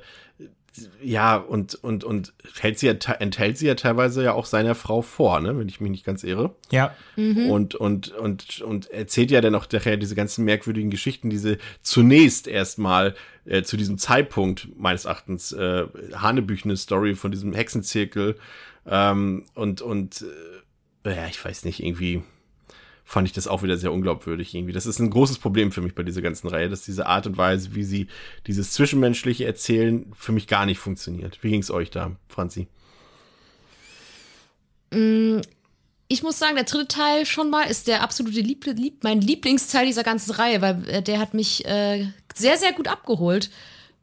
ja, 1.03 1.37
und, 1.37 1.75
und, 1.77 2.05
und 2.05 2.33
hält 2.61 2.79
sie 2.79 2.87
ja, 2.87 2.93
enthält 2.93 3.59
sie 3.59 3.67
ja 3.67 3.75
teilweise 3.75 4.23
ja 4.23 4.33
auch 4.33 4.47
seiner 4.47 4.75
Frau 4.75 5.03
vor, 5.03 5.41
ne, 5.41 5.59
wenn 5.59 5.69
ich 5.69 5.81
mich 5.81 5.91
nicht 5.91 6.05
ganz 6.05 6.25
irre. 6.25 6.55
Ja. 6.71 6.95
Mhm. 7.17 7.51
Und, 7.51 7.75
und, 7.75 8.11
und, 8.11 8.61
und 8.61 8.91
erzählt 8.91 9.31
ja 9.31 9.41
dann 9.41 9.55
auch 9.55 9.67
nachher 9.73 9.97
diese 9.97 10.15
ganzen 10.15 10.45
merkwürdigen 10.45 10.91
Geschichten, 10.91 11.31
diese 11.31 11.59
zunächst 11.83 12.47
erstmal 12.47 13.15
äh, 13.45 13.63
zu 13.63 13.77
diesem 13.77 13.99
Zeitpunkt 13.99 14.69
meines 14.77 15.05
Erachtens 15.05 15.53
äh, 15.53 15.87
hanebüchene 16.15 16.77
Story 16.77 17.15
von 17.15 17.31
diesem 17.31 17.53
Hexenzirkel 17.53 18.37
ähm, 18.87 19.45
und, 19.55 19.83
und 19.83 20.25
äh, 21.05 21.15
ja, 21.15 21.27
ich 21.27 21.43
weiß 21.45 21.65
nicht, 21.65 21.83
irgendwie 21.83 22.23
fand 23.09 23.27
ich 23.27 23.33
das 23.33 23.49
auch 23.49 23.63
wieder 23.63 23.79
sehr 23.79 23.91
unglaubwürdig 23.91 24.55
irgendwie. 24.55 24.75
Das 24.75 24.85
ist 24.85 24.99
ein 24.99 25.09
großes 25.09 25.39
Problem 25.39 25.73
für 25.73 25.81
mich 25.81 25.95
bei 25.95 26.03
dieser 26.03 26.21
ganzen 26.21 26.47
Reihe, 26.47 26.69
dass 26.69 26.83
diese 26.83 27.07
Art 27.07 27.27
und 27.27 27.39
Weise, 27.39 27.75
wie 27.75 27.83
sie 27.83 28.07
dieses 28.47 28.73
zwischenmenschliche 28.73 29.47
Erzählen 29.47 30.13
für 30.15 30.33
mich 30.33 30.47
gar 30.47 30.67
nicht 30.67 30.79
funktioniert. 30.79 31.39
Wie 31.43 31.49
ging 31.49 31.63
es 31.63 31.71
euch 31.71 31.89
da, 31.91 32.13
Franzi? 32.29 32.69
Mm, 34.93 35.39
ich 36.09 36.23
muss 36.23 36.39
sagen, 36.39 36.57
der 36.57 36.65
dritte 36.65 36.87
Teil 36.87 37.25
schon 37.25 37.49
mal 37.49 37.63
ist 37.63 37.89
der 37.89 38.03
absolute 38.03 38.41
Lieb 38.41 38.67
Lieb 38.67 39.03
mein 39.03 39.23
Lieblingsteil 39.23 39.87
dieser 39.87 40.05
ganzen 40.05 40.33
Reihe, 40.33 40.61
weil 40.61 40.87
äh, 40.91 41.03
der 41.03 41.19
hat 41.19 41.33
mich 41.33 41.65
äh, 41.65 42.09
sehr, 42.35 42.59
sehr 42.59 42.75
gut 42.75 42.89
abgeholt 42.89 43.49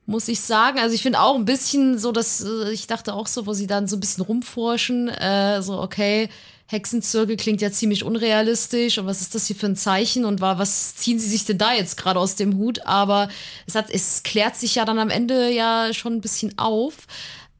muss 0.07 0.27
ich 0.27 0.39
sagen. 0.39 0.77
Also 0.77 0.93
ich 0.93 1.01
finde 1.01 1.19
auch 1.19 1.33
ein 1.33 1.45
bisschen 1.45 1.97
so, 1.97 2.11
dass 2.11 2.43
äh, 2.43 2.71
ich 2.71 2.85
dachte 2.85 3.15
auch 3.15 3.25
so, 3.25 3.47
wo 3.47 3.53
sie 3.53 3.65
dann 3.65 3.87
so 3.87 3.97
ein 3.97 3.99
bisschen 3.99 4.23
rumforschen, 4.23 5.09
äh, 5.09 5.63
so 5.63 5.81
okay, 5.81 6.29
Hexenzirkel 6.67 7.37
klingt 7.37 7.61
ja 7.61 7.71
ziemlich 7.71 8.03
unrealistisch 8.03 8.97
und 8.97 9.05
was 9.05 9.21
ist 9.21 9.35
das 9.35 9.45
hier 9.45 9.55
für 9.55 9.67
ein 9.67 9.75
Zeichen 9.75 10.25
und 10.25 10.41
war, 10.41 10.57
was 10.57 10.95
ziehen 10.95 11.19
sie 11.19 11.29
sich 11.29 11.45
denn 11.45 11.59
da 11.59 11.73
jetzt 11.73 11.95
gerade 11.95 12.19
aus 12.19 12.35
dem 12.35 12.57
Hut? 12.57 12.85
Aber 12.87 13.29
es 13.67 13.75
hat, 13.75 13.91
es 13.91 14.23
klärt 14.23 14.55
sich 14.55 14.75
ja 14.75 14.85
dann 14.85 14.97
am 14.97 15.11
Ende 15.11 15.51
ja 15.51 15.93
schon 15.93 16.13
ein 16.13 16.21
bisschen 16.21 16.57
auf. 16.57 17.07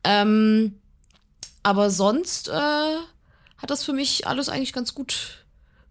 Ähm, 0.04 0.80
aber 1.62 1.92
sonst 1.92 2.48
äh, 2.48 2.52
hat 2.52 3.70
das 3.70 3.84
für 3.84 3.94
mich 3.94 4.28
alles 4.28 4.50
eigentlich 4.50 4.74
ganz 4.74 4.96
gut 4.96 5.45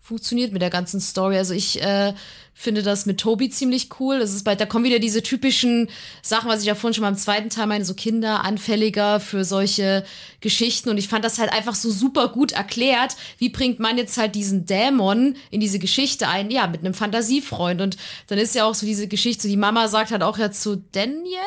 funktioniert 0.04 0.52
mit 0.52 0.60
der 0.60 0.68
ganzen 0.68 1.00
Story. 1.00 1.38
Also 1.38 1.54
ich 1.54 1.82
äh, 1.82 2.12
finde 2.52 2.82
das 2.82 3.06
mit 3.06 3.18
Toby 3.18 3.48
ziemlich 3.48 3.88
cool. 3.98 4.18
Das 4.18 4.34
ist 4.34 4.44
bald, 4.44 4.60
da 4.60 4.66
kommen 4.66 4.84
wieder 4.84 4.98
diese 4.98 5.22
typischen 5.22 5.88
Sachen, 6.20 6.50
was 6.50 6.60
ich 6.60 6.66
ja 6.66 6.74
vorhin 6.74 6.92
schon 6.92 7.02
mal 7.02 7.08
im 7.08 7.16
zweiten 7.16 7.48
Teil 7.48 7.66
meine, 7.66 7.86
so 7.86 7.94
Kinder 7.94 8.44
anfälliger 8.44 9.18
für 9.18 9.46
solche 9.46 10.04
Geschichten. 10.42 10.90
Und 10.90 10.98
ich 10.98 11.08
fand 11.08 11.24
das 11.24 11.38
halt 11.38 11.50
einfach 11.54 11.74
so 11.74 11.90
super 11.90 12.28
gut 12.28 12.52
erklärt. 12.52 13.16
Wie 13.38 13.48
bringt 13.48 13.80
man 13.80 13.96
jetzt 13.96 14.18
halt 14.18 14.34
diesen 14.34 14.66
Dämon 14.66 15.36
in 15.50 15.60
diese 15.60 15.78
Geschichte 15.78 16.28
ein? 16.28 16.50
Ja, 16.50 16.66
mit 16.66 16.80
einem 16.80 16.92
Fantasiefreund. 16.92 17.80
Und 17.80 17.96
dann 18.26 18.36
ist 18.36 18.54
ja 18.54 18.66
auch 18.66 18.74
so 18.74 18.84
diese 18.84 19.08
Geschichte, 19.08 19.48
die 19.48 19.56
Mama 19.56 19.88
sagt 19.88 20.10
halt 20.10 20.22
auch 20.22 20.36
ja 20.36 20.52
zu 20.52 20.84
Daniel. 20.92 21.40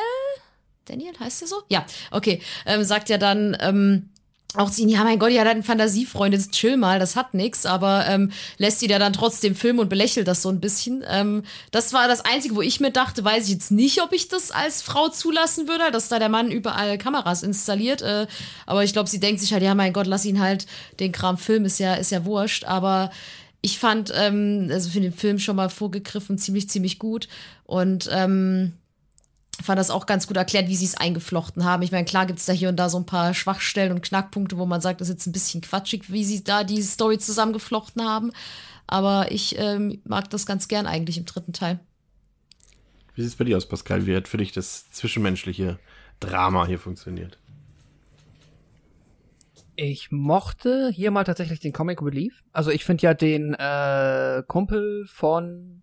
Daniel 0.84 1.12
heißt 1.20 1.42
er 1.42 1.46
so? 1.46 1.62
Ja, 1.68 1.86
okay. 2.10 2.42
Ähm, 2.66 2.82
sagt 2.82 3.08
ja 3.08 3.18
dann, 3.18 3.56
ähm, 3.60 4.08
auch 4.54 4.70
ziehen, 4.70 4.88
ja, 4.88 5.04
mein 5.04 5.18
Gott, 5.18 5.30
ja, 5.30 5.44
dein 5.44 5.62
Fantasiefreund, 5.62 6.32
jetzt 6.32 6.52
chill 6.52 6.78
mal, 6.78 6.98
das 6.98 7.16
hat 7.16 7.34
nix, 7.34 7.66
aber 7.66 8.06
ähm, 8.08 8.32
lässt 8.56 8.80
sie 8.80 8.86
da 8.86 8.98
dann 8.98 9.12
trotzdem 9.12 9.54
filmen 9.54 9.78
und 9.78 9.90
belächelt 9.90 10.26
das 10.26 10.40
so 10.40 10.48
ein 10.48 10.58
bisschen. 10.58 11.04
Ähm, 11.06 11.42
das 11.70 11.92
war 11.92 12.08
das 12.08 12.24
Einzige, 12.24 12.56
wo 12.56 12.62
ich 12.62 12.80
mir 12.80 12.90
dachte, 12.90 13.22
weiß 13.22 13.44
ich 13.44 13.52
jetzt 13.52 13.70
nicht, 13.70 14.02
ob 14.02 14.14
ich 14.14 14.28
das 14.28 14.50
als 14.50 14.80
Frau 14.80 15.10
zulassen 15.10 15.68
würde, 15.68 15.90
dass 15.92 16.08
da 16.08 16.18
der 16.18 16.30
Mann 16.30 16.50
überall 16.50 16.96
Kameras 16.96 17.42
installiert. 17.42 18.00
Äh, 18.00 18.26
aber 18.64 18.84
ich 18.84 18.94
glaube, 18.94 19.10
sie 19.10 19.20
denkt 19.20 19.40
sich 19.42 19.52
halt, 19.52 19.62
ja, 19.62 19.74
mein 19.74 19.92
Gott, 19.92 20.06
lass 20.06 20.24
ihn 20.24 20.40
halt 20.40 20.66
den 20.98 21.12
Kram 21.12 21.36
filmen, 21.36 21.66
ist 21.66 21.78
ja, 21.78 21.94
ist 21.94 22.10
ja 22.10 22.24
wurscht. 22.24 22.64
Aber 22.64 23.10
ich 23.60 23.78
fand, 23.78 24.10
ähm, 24.16 24.70
also 24.72 24.88
für 24.88 25.00
den 25.00 25.12
Film 25.12 25.38
schon 25.38 25.56
mal 25.56 25.68
vorgegriffen, 25.68 26.38
ziemlich, 26.38 26.70
ziemlich 26.70 26.98
gut. 26.98 27.28
Und 27.64 28.08
ähm, 28.10 28.72
fand 29.62 29.78
das 29.78 29.90
auch 29.90 30.06
ganz 30.06 30.26
gut 30.26 30.36
erklärt, 30.36 30.68
wie 30.68 30.76
sie 30.76 30.84
es 30.84 30.96
eingeflochten 30.96 31.64
haben. 31.64 31.82
Ich 31.82 31.92
meine, 31.92 32.04
klar 32.04 32.26
gibt 32.26 32.38
es 32.38 32.46
da 32.46 32.52
hier 32.52 32.68
und 32.68 32.76
da 32.76 32.88
so 32.88 32.98
ein 32.98 33.06
paar 33.06 33.34
Schwachstellen 33.34 33.92
und 33.92 34.02
Knackpunkte, 34.02 34.58
wo 34.58 34.66
man 34.66 34.80
sagt, 34.80 35.00
das 35.00 35.08
ist 35.08 35.14
jetzt 35.14 35.26
ein 35.26 35.32
bisschen 35.32 35.60
quatschig, 35.60 36.12
wie 36.12 36.24
sie 36.24 36.44
da 36.44 36.64
die 36.64 36.82
Story 36.82 37.18
zusammengeflochten 37.18 38.04
haben. 38.04 38.32
Aber 38.86 39.30
ich 39.30 39.58
ähm, 39.58 40.00
mag 40.04 40.30
das 40.30 40.46
ganz 40.46 40.68
gern 40.68 40.86
eigentlich 40.86 41.18
im 41.18 41.24
dritten 41.24 41.52
Teil. 41.52 41.80
Wie 43.14 43.22
sieht 43.22 43.32
es 43.32 43.36
bei 43.36 43.44
dir 43.44 43.56
aus, 43.56 43.66
Pascal? 43.66 44.06
Wie 44.06 44.14
hat 44.14 44.28
für 44.28 44.36
dich 44.36 44.52
das 44.52 44.90
zwischenmenschliche 44.90 45.78
Drama 46.20 46.66
hier 46.66 46.78
funktioniert? 46.78 47.38
Ich 49.74 50.10
mochte 50.10 50.90
hier 50.92 51.10
mal 51.10 51.24
tatsächlich 51.24 51.60
den 51.60 51.72
Comic 51.72 52.02
Relief. 52.02 52.42
Also 52.52 52.70
ich 52.70 52.84
finde 52.84 53.02
ja 53.02 53.14
den 53.14 53.54
äh, 53.54 54.42
Kumpel 54.46 55.06
von 55.06 55.82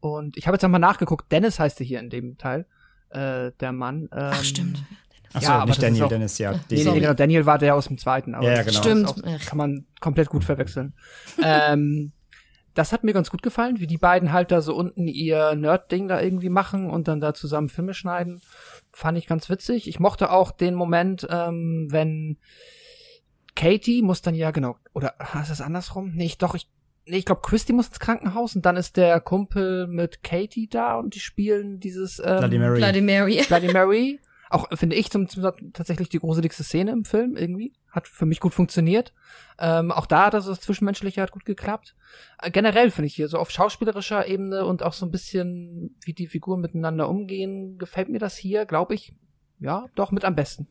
und 0.00 0.36
ich 0.36 0.46
habe 0.46 0.54
jetzt 0.54 0.64
einmal 0.64 0.80
nachgeguckt, 0.80 1.30
Dennis 1.30 1.58
heißt 1.58 1.78
er 1.80 1.86
hier 1.86 2.00
in 2.00 2.10
dem 2.10 2.38
Teil 2.38 2.66
äh, 3.10 3.52
der 3.60 3.72
Mann. 3.72 4.02
Ähm, 4.02 4.08
Ach, 4.12 4.44
stimmt. 4.44 4.82
Achso, 5.32 5.52
ja, 5.52 5.64
nicht 5.64 5.82
Daniel, 5.82 6.04
auch, 6.04 6.08
Dennis, 6.08 6.38
ja. 6.38 6.52
Nee, 6.70 6.84
nee, 6.84 7.00
genau, 7.00 7.14
Daniel 7.14 7.46
war 7.46 7.58
der 7.58 7.76
aus 7.76 7.86
dem 7.86 7.98
zweiten. 7.98 8.34
Aber 8.34 8.50
ja, 8.50 8.62
genau. 8.62 8.80
Stimmt. 8.80 9.08
Auch, 9.08 9.46
kann 9.46 9.58
man 9.58 9.86
komplett 10.00 10.28
gut 10.28 10.42
verwechseln. 10.42 10.94
ähm, 11.42 12.12
das 12.74 12.92
hat 12.92 13.04
mir 13.04 13.12
ganz 13.12 13.30
gut 13.30 13.42
gefallen, 13.42 13.80
wie 13.80 13.86
die 13.86 13.98
beiden 13.98 14.32
halt 14.32 14.50
da 14.50 14.60
so 14.60 14.74
unten 14.74 15.06
ihr 15.06 15.54
Nerd-Ding 15.54 16.08
da 16.08 16.20
irgendwie 16.20 16.48
machen 16.48 16.90
und 16.90 17.08
dann 17.08 17.20
da 17.20 17.34
zusammen 17.34 17.68
Filme 17.68 17.94
schneiden. 17.94 18.40
Fand 18.92 19.18
ich 19.18 19.26
ganz 19.26 19.48
witzig. 19.48 19.88
Ich 19.88 20.00
mochte 20.00 20.30
auch 20.30 20.50
den 20.50 20.74
Moment, 20.74 21.26
ähm, 21.30 21.88
wenn 21.90 22.38
Katie 23.54 24.02
muss 24.02 24.22
dann 24.22 24.34
ja, 24.34 24.50
genau, 24.50 24.76
oder 24.94 25.14
ist 25.40 25.50
das 25.50 25.60
andersrum? 25.60 26.12
Nee, 26.14 26.26
ich, 26.26 26.38
doch, 26.38 26.54
ich 26.54 26.68
Nee, 27.10 27.18
ich 27.18 27.24
glaube, 27.24 27.42
Christy 27.42 27.72
muss 27.72 27.88
ins 27.88 27.98
Krankenhaus 27.98 28.54
und 28.54 28.64
dann 28.64 28.76
ist 28.76 28.96
der 28.96 29.20
Kumpel 29.20 29.88
mit 29.88 30.22
Katie 30.22 30.68
da 30.68 30.94
und 30.94 31.16
die 31.16 31.20
spielen 31.20 31.80
dieses 31.80 32.20
ähm, 32.20 32.38
Bloody 32.38 32.58
Mary. 32.58 32.78
Bloody 32.78 33.00
Mary. 33.00 33.44
Bloody 33.48 33.72
Mary. 33.72 34.20
Auch 34.48 34.68
finde 34.76 34.94
ich 34.94 35.10
zum, 35.10 35.28
zum, 35.28 35.42
tatsächlich 35.72 36.08
die 36.08 36.20
gruseligste 36.20 36.62
Szene 36.62 36.92
im 36.92 37.04
Film 37.04 37.36
irgendwie. 37.36 37.72
Hat 37.90 38.06
für 38.06 38.26
mich 38.26 38.38
gut 38.38 38.54
funktioniert. 38.54 39.12
Ähm, 39.58 39.90
auch 39.90 40.06
da 40.06 40.26
hat 40.26 40.36
also 40.36 40.50
das 40.50 40.60
Zwischenmenschliche 40.60 41.20
hat 41.20 41.32
gut 41.32 41.44
geklappt. 41.44 41.96
Äh, 42.40 42.52
generell 42.52 42.92
finde 42.92 43.06
ich 43.08 43.14
hier 43.14 43.26
so 43.26 43.38
auf 43.38 43.50
schauspielerischer 43.50 44.28
Ebene 44.28 44.64
und 44.64 44.84
auch 44.84 44.92
so 44.92 45.04
ein 45.04 45.10
bisschen, 45.10 45.96
wie 46.04 46.14
die 46.14 46.28
Figuren 46.28 46.60
miteinander 46.60 47.08
umgehen, 47.08 47.76
gefällt 47.76 48.08
mir 48.08 48.20
das 48.20 48.36
hier, 48.36 48.66
glaube 48.66 48.94
ich, 48.94 49.12
ja, 49.58 49.86
doch 49.96 50.12
mit 50.12 50.24
am 50.24 50.36
besten. 50.36 50.68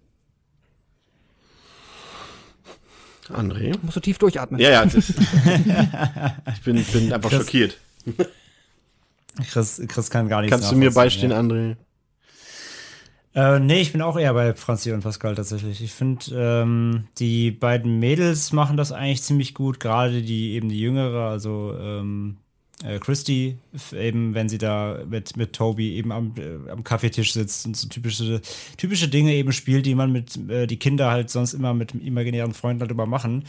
André? 3.34 3.76
Musst 3.82 3.96
du 3.96 4.00
tief 4.02 4.18
durchatmen. 4.18 4.60
Ja, 4.60 4.70
ja. 4.70 4.84
ich 6.54 6.62
bin, 6.64 6.84
bin 6.84 7.14
einfach 7.14 7.30
Chris, 7.30 7.42
schockiert. 7.42 7.78
Chris, 9.52 9.82
Chris 9.88 10.10
kann 10.10 10.28
gar 10.28 10.42
nichts 10.42 10.56
Kannst 10.56 10.72
du 10.72 10.76
mir 10.76 10.92
beistehen, 10.92 11.32
ja. 11.32 11.40
André? 11.40 11.76
Äh, 13.36 13.60
nee, 13.60 13.82
ich 13.82 13.92
bin 13.92 14.02
auch 14.02 14.18
eher 14.18 14.34
bei 14.34 14.54
Franzi 14.54 14.92
und 14.92 15.02
Pascal 15.02 15.36
tatsächlich. 15.36 15.84
Ich 15.84 15.94
finde, 15.94 16.26
ähm, 16.34 17.08
die 17.20 17.52
beiden 17.52 18.00
Mädels 18.00 18.52
machen 18.52 18.76
das 18.76 18.92
eigentlich 18.92 19.22
ziemlich 19.22 19.54
gut, 19.54 19.80
gerade 19.80 20.24
die 20.24 20.54
eben 20.54 20.70
die 20.70 20.80
jüngere, 20.80 21.30
also 21.30 21.76
ähm, 21.80 22.38
äh, 22.84 23.00
Christy, 23.00 23.58
eben 23.94 24.34
wenn 24.34 24.48
sie 24.48 24.58
da 24.58 25.04
mit, 25.08 25.36
mit 25.36 25.54
Toby 25.54 25.96
eben 25.96 26.12
am, 26.12 26.34
äh, 26.38 26.72
am 26.72 26.84
Kaffeetisch 26.84 27.34
sitzt 27.34 27.66
und 27.66 27.76
so 27.76 27.88
typische, 27.88 28.42
typische 28.78 29.08
Dinge 29.08 29.34
eben 29.34 29.52
spielt, 29.52 29.86
die 29.86 29.96
man 29.96 30.12
mit 30.12 30.38
äh, 30.50 30.66
die 30.66 30.80
Kinder 30.80 31.12
halt 31.12 31.30
sonst 31.30 31.54
immer 31.54 31.74
mit 31.74 31.94
imaginären 31.94 32.54
Freunden 32.54 32.82
halt 32.82 32.92
immer 32.92 33.06
machen. 33.06 33.44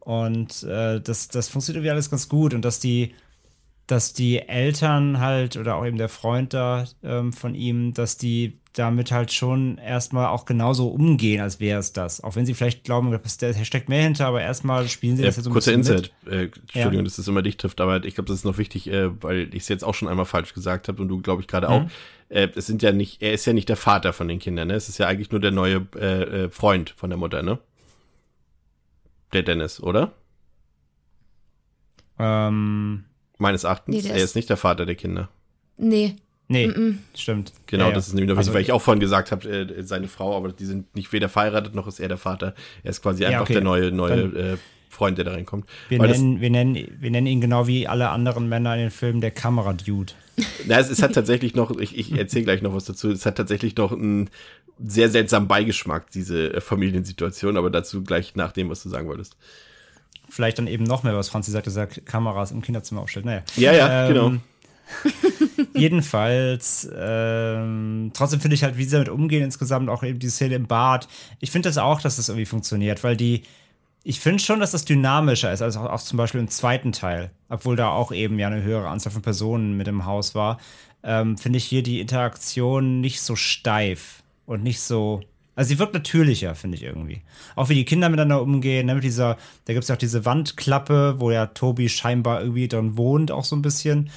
Und 0.00 0.64
äh, 0.64 1.00
das, 1.00 1.28
das 1.28 1.48
funktioniert 1.48 1.78
irgendwie 1.78 1.92
alles 1.92 2.10
ganz 2.10 2.28
gut. 2.28 2.52
Und 2.52 2.62
dass 2.64 2.78
die, 2.78 3.14
dass 3.86 4.12
die 4.12 4.40
Eltern 4.40 5.18
halt 5.18 5.56
oder 5.56 5.76
auch 5.76 5.86
eben 5.86 5.96
der 5.96 6.10
Freund 6.10 6.52
da 6.52 6.84
ähm, 7.02 7.32
von 7.32 7.54
ihm, 7.54 7.94
dass 7.94 8.18
die 8.18 8.58
damit 8.74 9.12
halt 9.12 9.32
schon 9.32 9.78
erstmal 9.78 10.26
auch 10.26 10.44
genauso 10.44 10.88
umgehen, 10.88 11.40
als 11.40 11.60
wäre 11.60 11.78
es 11.78 11.92
das. 11.92 12.22
Auch 12.22 12.34
wenn 12.34 12.44
sie 12.44 12.54
vielleicht 12.54 12.82
glauben, 12.82 13.10
da 13.12 13.64
steckt 13.64 13.88
mehr 13.88 14.02
hinter, 14.02 14.26
aber 14.26 14.42
erstmal 14.42 14.88
spielen 14.88 15.16
sie 15.16 15.22
ja, 15.22 15.28
das 15.28 15.36
jetzt 15.36 15.44
so 15.44 15.50
ein 15.50 15.52
kurzer 15.52 15.76
bisschen 15.76 15.94
Insight. 15.96 16.12
Äh, 16.26 16.44
Entschuldigung, 16.44 16.98
ja. 16.98 17.02
dass 17.02 17.16
das 17.16 17.28
immer 17.28 17.42
dich 17.42 17.56
trifft, 17.56 17.80
aber 17.80 18.04
ich 18.04 18.16
glaube, 18.16 18.26
das 18.26 18.38
ist 18.38 18.44
noch 18.44 18.58
wichtig, 18.58 18.88
äh, 18.88 19.22
weil 19.22 19.48
ich 19.54 19.62
es 19.62 19.68
jetzt 19.68 19.84
auch 19.84 19.94
schon 19.94 20.08
einmal 20.08 20.26
falsch 20.26 20.54
gesagt 20.54 20.88
habe 20.88 21.00
und 21.00 21.08
du, 21.08 21.22
glaube 21.22 21.40
ich, 21.40 21.46
gerade 21.46 21.68
mhm. 21.68 21.72
auch. 21.72 21.90
Äh, 22.28 22.48
es 22.56 22.66
sind 22.66 22.82
ja 22.82 22.90
nicht, 22.90 23.22
er 23.22 23.32
ist 23.32 23.46
ja 23.46 23.52
nicht 23.52 23.68
der 23.68 23.76
Vater 23.76 24.12
von 24.12 24.26
den 24.26 24.40
Kindern, 24.40 24.68
ne? 24.68 24.74
Es 24.74 24.88
ist 24.88 24.98
ja 24.98 25.06
eigentlich 25.06 25.30
nur 25.30 25.40
der 25.40 25.52
neue 25.52 25.86
äh, 25.94 26.44
äh 26.44 26.50
Freund 26.50 26.90
von 26.90 27.10
der 27.10 27.16
Mutter, 27.16 27.42
ne? 27.42 27.60
Der 29.32 29.44
Dennis, 29.44 29.80
oder? 29.80 30.12
Ähm. 32.18 33.04
Meines 33.38 33.64
Erachtens, 33.64 34.04
nee, 34.04 34.08
er 34.08 34.16
ist 34.16 34.36
nicht 34.36 34.48
der 34.48 34.56
Vater 34.56 34.86
der 34.86 34.94
Kinder. 34.94 35.28
Nee. 35.76 36.16
Nee, 36.48 36.66
mm 36.66 36.70
-mm. 36.70 36.98
stimmt. 37.14 37.52
Genau, 37.66 37.88
ja, 37.88 37.92
das 37.92 38.08
ist 38.08 38.14
nämlich 38.14 38.28
noch 38.28 38.36
wichtig, 38.36 38.48
also, 38.48 38.54
weil 38.54 38.62
ich 38.62 38.72
auch 38.72 38.82
vorhin 38.82 39.00
gesagt 39.00 39.32
habe, 39.32 39.48
äh, 39.48 39.82
seine 39.82 40.08
Frau, 40.08 40.36
aber 40.36 40.52
die 40.52 40.66
sind 40.66 40.94
nicht 40.94 41.12
weder 41.12 41.28
verheiratet 41.28 41.74
noch 41.74 41.86
ist 41.86 42.00
er 42.00 42.08
der 42.08 42.18
Vater. 42.18 42.54
Er 42.82 42.90
ist 42.90 43.02
quasi 43.02 43.24
einfach 43.24 43.42
okay. 43.42 43.54
der 43.54 43.62
neue, 43.62 43.90
neue 43.90 44.22
äh, 44.22 44.56
Freund, 44.90 45.16
der 45.16 45.24
da 45.24 45.32
reinkommt. 45.32 45.66
Wir 45.88 45.98
nennen, 45.98 46.40
wir, 46.40 46.50
nennen, 46.50 46.96
wir 47.00 47.10
nennen 47.10 47.26
ihn 47.26 47.40
genau 47.40 47.66
wie 47.66 47.88
alle 47.88 48.10
anderen 48.10 48.48
Männer 48.48 48.74
in 48.74 48.80
den 48.80 48.90
Filmen 48.90 49.20
der 49.20 49.30
Kamera-Dude. 49.30 50.12
Na, 50.66 50.78
es, 50.78 50.90
es, 50.90 51.02
hat 51.02 51.14
tatsächlich 51.14 51.54
noch, 51.54 51.76
ich, 51.78 51.96
ich 51.96 52.12
erzähle 52.12 52.44
gleich 52.44 52.62
noch 52.62 52.74
was 52.74 52.84
dazu, 52.84 53.10
es 53.10 53.24
hat 53.24 53.36
tatsächlich 53.36 53.76
noch 53.76 53.92
einen 53.92 54.28
sehr 54.84 55.08
seltsamen 55.08 55.48
Beigeschmack, 55.48 56.10
diese 56.10 56.52
äh, 56.52 56.60
Familiensituation, 56.60 57.56
aber 57.56 57.70
dazu 57.70 58.04
gleich 58.04 58.34
nach 58.34 58.52
dem, 58.52 58.68
was 58.68 58.82
du 58.82 58.90
sagen 58.90 59.08
wolltest. 59.08 59.36
Vielleicht 60.28 60.58
dann 60.58 60.66
eben 60.66 60.84
noch 60.84 61.04
mehr, 61.04 61.16
was 61.16 61.28
Franzi 61.28 61.50
sagte, 61.52 61.70
sagt, 61.70 62.04
Kameras 62.06 62.50
im 62.50 62.60
Kinderzimmer 62.60 63.02
aufstellt. 63.02 63.24
Naja. 63.24 63.42
Ja, 63.56 63.72
ja, 63.72 64.02
ähm, 64.02 64.12
genau 64.12 64.32
Jedenfalls, 65.74 66.88
ähm, 66.96 68.10
trotzdem 68.14 68.40
finde 68.40 68.54
ich 68.54 68.62
halt, 68.64 68.76
wie 68.76 68.84
sie 68.84 68.92
damit 68.92 69.08
umgehen 69.08 69.42
insgesamt, 69.42 69.88
auch 69.88 70.02
eben 70.02 70.18
die 70.18 70.28
Szene 70.28 70.54
im 70.54 70.66
Bad. 70.66 71.08
Ich 71.40 71.50
finde 71.50 71.68
das 71.68 71.78
auch, 71.78 72.00
dass 72.00 72.16
das 72.16 72.28
irgendwie 72.28 72.46
funktioniert, 72.46 73.02
weil 73.02 73.16
die, 73.16 73.42
ich 74.02 74.20
finde 74.20 74.42
schon, 74.42 74.60
dass 74.60 74.72
das 74.72 74.84
dynamischer 74.84 75.52
ist, 75.52 75.62
als 75.62 75.76
auch, 75.76 75.86
auch, 75.90 76.02
zum 76.02 76.16
Beispiel 76.18 76.40
im 76.40 76.48
zweiten 76.48 76.92
Teil, 76.92 77.30
obwohl 77.48 77.76
da 77.76 77.88
auch 77.88 78.12
eben 78.12 78.38
ja 78.38 78.46
eine 78.48 78.62
höhere 78.62 78.88
Anzahl 78.88 79.12
von 79.12 79.22
Personen 79.22 79.76
mit 79.76 79.88
im 79.88 80.04
Haus 80.04 80.34
war, 80.34 80.58
ähm, 81.02 81.38
finde 81.38 81.58
ich 81.58 81.64
hier 81.64 81.82
die 81.82 82.00
Interaktion 82.00 83.00
nicht 83.00 83.20
so 83.20 83.36
steif 83.36 84.22
und 84.46 84.62
nicht 84.62 84.80
so 84.80 85.22
Also 85.56 85.68
sie 85.68 85.78
wirkt 85.78 85.94
natürlicher, 85.94 86.54
finde 86.54 86.76
ich 86.76 86.82
irgendwie. 86.82 87.22
Auch 87.56 87.68
wie 87.68 87.74
die 87.74 87.84
Kinder 87.84 88.08
miteinander 88.08 88.42
umgehen, 88.42 88.86
ne, 88.86 88.94
mit 88.96 89.04
dieser, 89.04 89.36
da 89.64 89.72
gibt 89.72 89.84
es 89.84 89.88
ja 89.88 89.94
auch 89.94 89.98
diese 89.98 90.24
Wandklappe, 90.24 91.16
wo 91.18 91.30
ja 91.30 91.46
Tobi 91.46 91.88
scheinbar 91.88 92.40
irgendwie 92.40 92.68
drin 92.68 92.96
wohnt, 92.96 93.30
auch 93.30 93.44
so 93.44 93.54
ein 93.56 93.62
bisschen, 93.62 94.10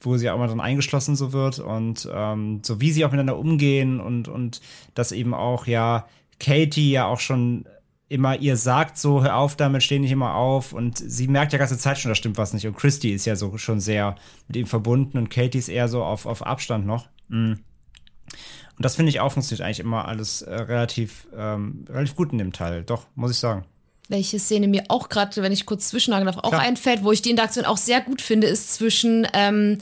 wo 0.00 0.16
sie 0.16 0.30
auch 0.30 0.38
mal 0.38 0.48
drin 0.48 0.60
eingeschlossen 0.60 1.16
so 1.16 1.32
wird 1.32 1.58
und 1.58 2.08
ähm, 2.12 2.60
so 2.64 2.80
wie 2.80 2.92
sie 2.92 3.04
auch 3.04 3.10
miteinander 3.10 3.38
umgehen 3.38 4.00
und, 4.00 4.28
und 4.28 4.60
dass 4.94 5.12
eben 5.12 5.34
auch 5.34 5.66
ja 5.66 6.06
Katie 6.38 6.90
ja 6.90 7.06
auch 7.06 7.20
schon 7.20 7.66
immer 8.08 8.38
ihr 8.38 8.56
sagt, 8.56 8.98
so 8.98 9.22
hör 9.22 9.36
auf 9.36 9.56
damit, 9.56 9.82
steh 9.82 9.98
nicht 9.98 10.12
immer 10.12 10.34
auf. 10.34 10.72
Und 10.72 10.98
sie 10.98 11.26
merkt 11.26 11.52
ja 11.52 11.58
ganze 11.58 11.78
Zeit 11.78 11.98
schon, 11.98 12.10
da 12.10 12.14
stimmt 12.14 12.38
was 12.38 12.52
nicht. 12.52 12.66
Und 12.66 12.76
Christy 12.76 13.10
ist 13.10 13.24
ja 13.24 13.36
so 13.36 13.56
schon 13.58 13.80
sehr 13.80 14.16
mit 14.46 14.56
ihm 14.56 14.66
verbunden 14.66 15.18
und 15.18 15.30
Katie 15.30 15.58
ist 15.58 15.68
eher 15.68 15.88
so 15.88 16.04
auf, 16.04 16.26
auf 16.26 16.46
Abstand 16.46 16.86
noch. 16.86 17.08
Mhm. 17.28 17.60
Und 18.76 18.84
das 18.84 18.96
finde 18.96 19.10
ich 19.10 19.20
auch 19.20 19.32
funktioniert 19.32 19.64
eigentlich 19.64 19.80
immer 19.80 20.06
alles 20.06 20.42
äh, 20.42 20.54
relativ, 20.54 21.28
ähm, 21.36 21.84
relativ 21.88 22.16
gut 22.16 22.32
in 22.32 22.38
dem 22.38 22.52
Teil. 22.52 22.82
Doch, 22.82 23.06
muss 23.14 23.30
ich 23.30 23.38
sagen. 23.38 23.64
Welche 24.08 24.38
Szene 24.38 24.68
mir 24.68 24.84
auch 24.88 25.08
gerade, 25.08 25.42
wenn 25.42 25.52
ich 25.52 25.66
kurz 25.66 25.88
zwischenhaken 25.88 26.26
darf, 26.26 26.38
auch 26.38 26.50
Klar. 26.50 26.60
einfällt, 26.60 27.04
wo 27.04 27.12
ich 27.12 27.22
die 27.22 27.30
Interaktion 27.30 27.64
auch 27.64 27.78
sehr 27.78 28.00
gut 28.00 28.20
finde, 28.20 28.46
ist 28.46 28.74
zwischen 28.74 29.26
ähm, 29.32 29.78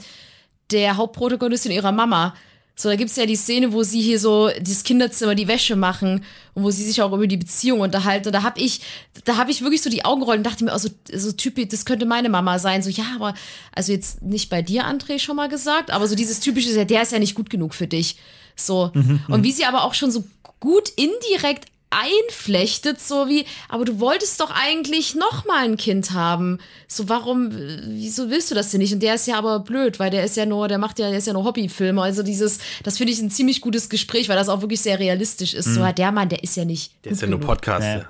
der 0.71 0.97
Hauptprotagonistin 0.97 1.71
und 1.71 1.75
ihrer 1.75 1.91
Mama. 1.91 2.33
So, 2.75 2.89
da 2.89 2.95
gibt 2.95 3.11
es 3.11 3.17
ja 3.17 3.27
die 3.27 3.35
Szene, 3.35 3.71
wo 3.71 3.83
sie 3.83 4.01
hier 4.01 4.19
so 4.19 4.49
dieses 4.59 4.83
Kinderzimmer 4.83 5.35
die 5.35 5.47
Wäsche 5.47 5.75
machen 5.75 6.25
und 6.55 6.63
wo 6.63 6.71
sie 6.71 6.83
sich 6.83 7.03
auch 7.03 7.13
über 7.13 7.27
die 7.27 7.37
Beziehung 7.37 7.81
unterhalten. 7.81 8.29
Und 8.29 8.33
da 8.33 8.41
habe 8.41 8.59
ich, 8.59 8.81
da 9.25 9.37
habe 9.37 9.51
ich 9.51 9.61
wirklich 9.61 9.83
so 9.83 9.91
die 9.91 10.05
Augen 10.05 10.23
rollen 10.23 10.39
und 10.39 10.43
dachte 10.43 10.63
mir 10.63 10.73
auch 10.73 10.79
so, 10.79 10.89
so 11.13 11.31
typisch, 11.33 11.67
das 11.67 11.85
könnte 11.85 12.07
meine 12.07 12.29
Mama 12.29 12.57
sein. 12.57 12.81
So, 12.81 12.89
ja, 12.89 13.05
aber, 13.15 13.35
also 13.75 13.91
jetzt 13.91 14.23
nicht 14.23 14.49
bei 14.49 14.63
dir, 14.63 14.87
André, 14.87 15.19
schon 15.19 15.35
mal 15.35 15.49
gesagt, 15.49 15.91
aber 15.91 16.07
so 16.07 16.15
dieses 16.15 16.39
typische, 16.39 16.85
der 16.85 17.01
ist 17.03 17.11
ja 17.11 17.19
nicht 17.19 17.35
gut 17.35 17.51
genug 17.51 17.75
für 17.75 17.87
dich. 17.87 18.17
So. 18.55 18.89
Mhm, 18.93 19.19
und 19.27 19.41
mhm. 19.41 19.43
wie 19.43 19.51
sie 19.51 19.65
aber 19.65 19.83
auch 19.83 19.93
schon 19.93 20.09
so 20.09 20.23
gut 20.59 20.89
indirekt 20.95 21.65
einflechtet, 21.93 22.99
so 22.99 23.27
wie, 23.27 23.45
aber 23.69 23.85
du 23.85 23.99
wolltest 23.99 24.39
doch 24.39 24.51
eigentlich 24.51 25.15
noch 25.15 25.45
mal 25.45 25.63
ein 25.63 25.77
Kind 25.77 26.11
haben. 26.11 26.59
So, 26.87 27.09
warum, 27.09 27.49
wieso 27.51 28.29
willst 28.29 28.51
du 28.51 28.55
das 28.55 28.71
denn 28.71 28.81
nicht? 28.81 28.93
Und 28.93 29.01
der 29.01 29.15
ist 29.15 29.27
ja 29.27 29.37
aber 29.37 29.59
blöd, 29.59 29.99
weil 29.99 30.09
der 30.09 30.23
ist 30.23 30.37
ja 30.37 30.45
nur, 30.45 30.67
der 30.67 30.77
macht 30.77 30.99
ja, 30.99 31.09
der 31.09 31.17
ist 31.17 31.27
ja 31.27 31.33
nur 31.33 31.43
Hobbyfilme. 31.43 32.01
Also 32.01 32.23
dieses, 32.23 32.59
das 32.83 32.97
finde 32.97 33.13
ich 33.13 33.21
ein 33.21 33.31
ziemlich 33.31 33.61
gutes 33.61 33.89
Gespräch, 33.89 34.29
weil 34.29 34.35
das 34.35 34.49
auch 34.49 34.61
wirklich 34.61 34.81
sehr 34.81 34.99
realistisch 34.99 35.53
ist. 35.53 35.67
Mhm. 35.67 35.73
So, 35.73 35.91
der 35.91 36.11
Mann, 36.11 36.29
der 36.29 36.43
ist 36.43 36.55
ja 36.55 36.65
nicht. 36.65 36.93
Der 37.05 37.11
ist 37.11 37.21
ja 37.21 37.27
nur 37.27 37.39
Podcast. 37.39 37.85
Ja. 37.85 38.09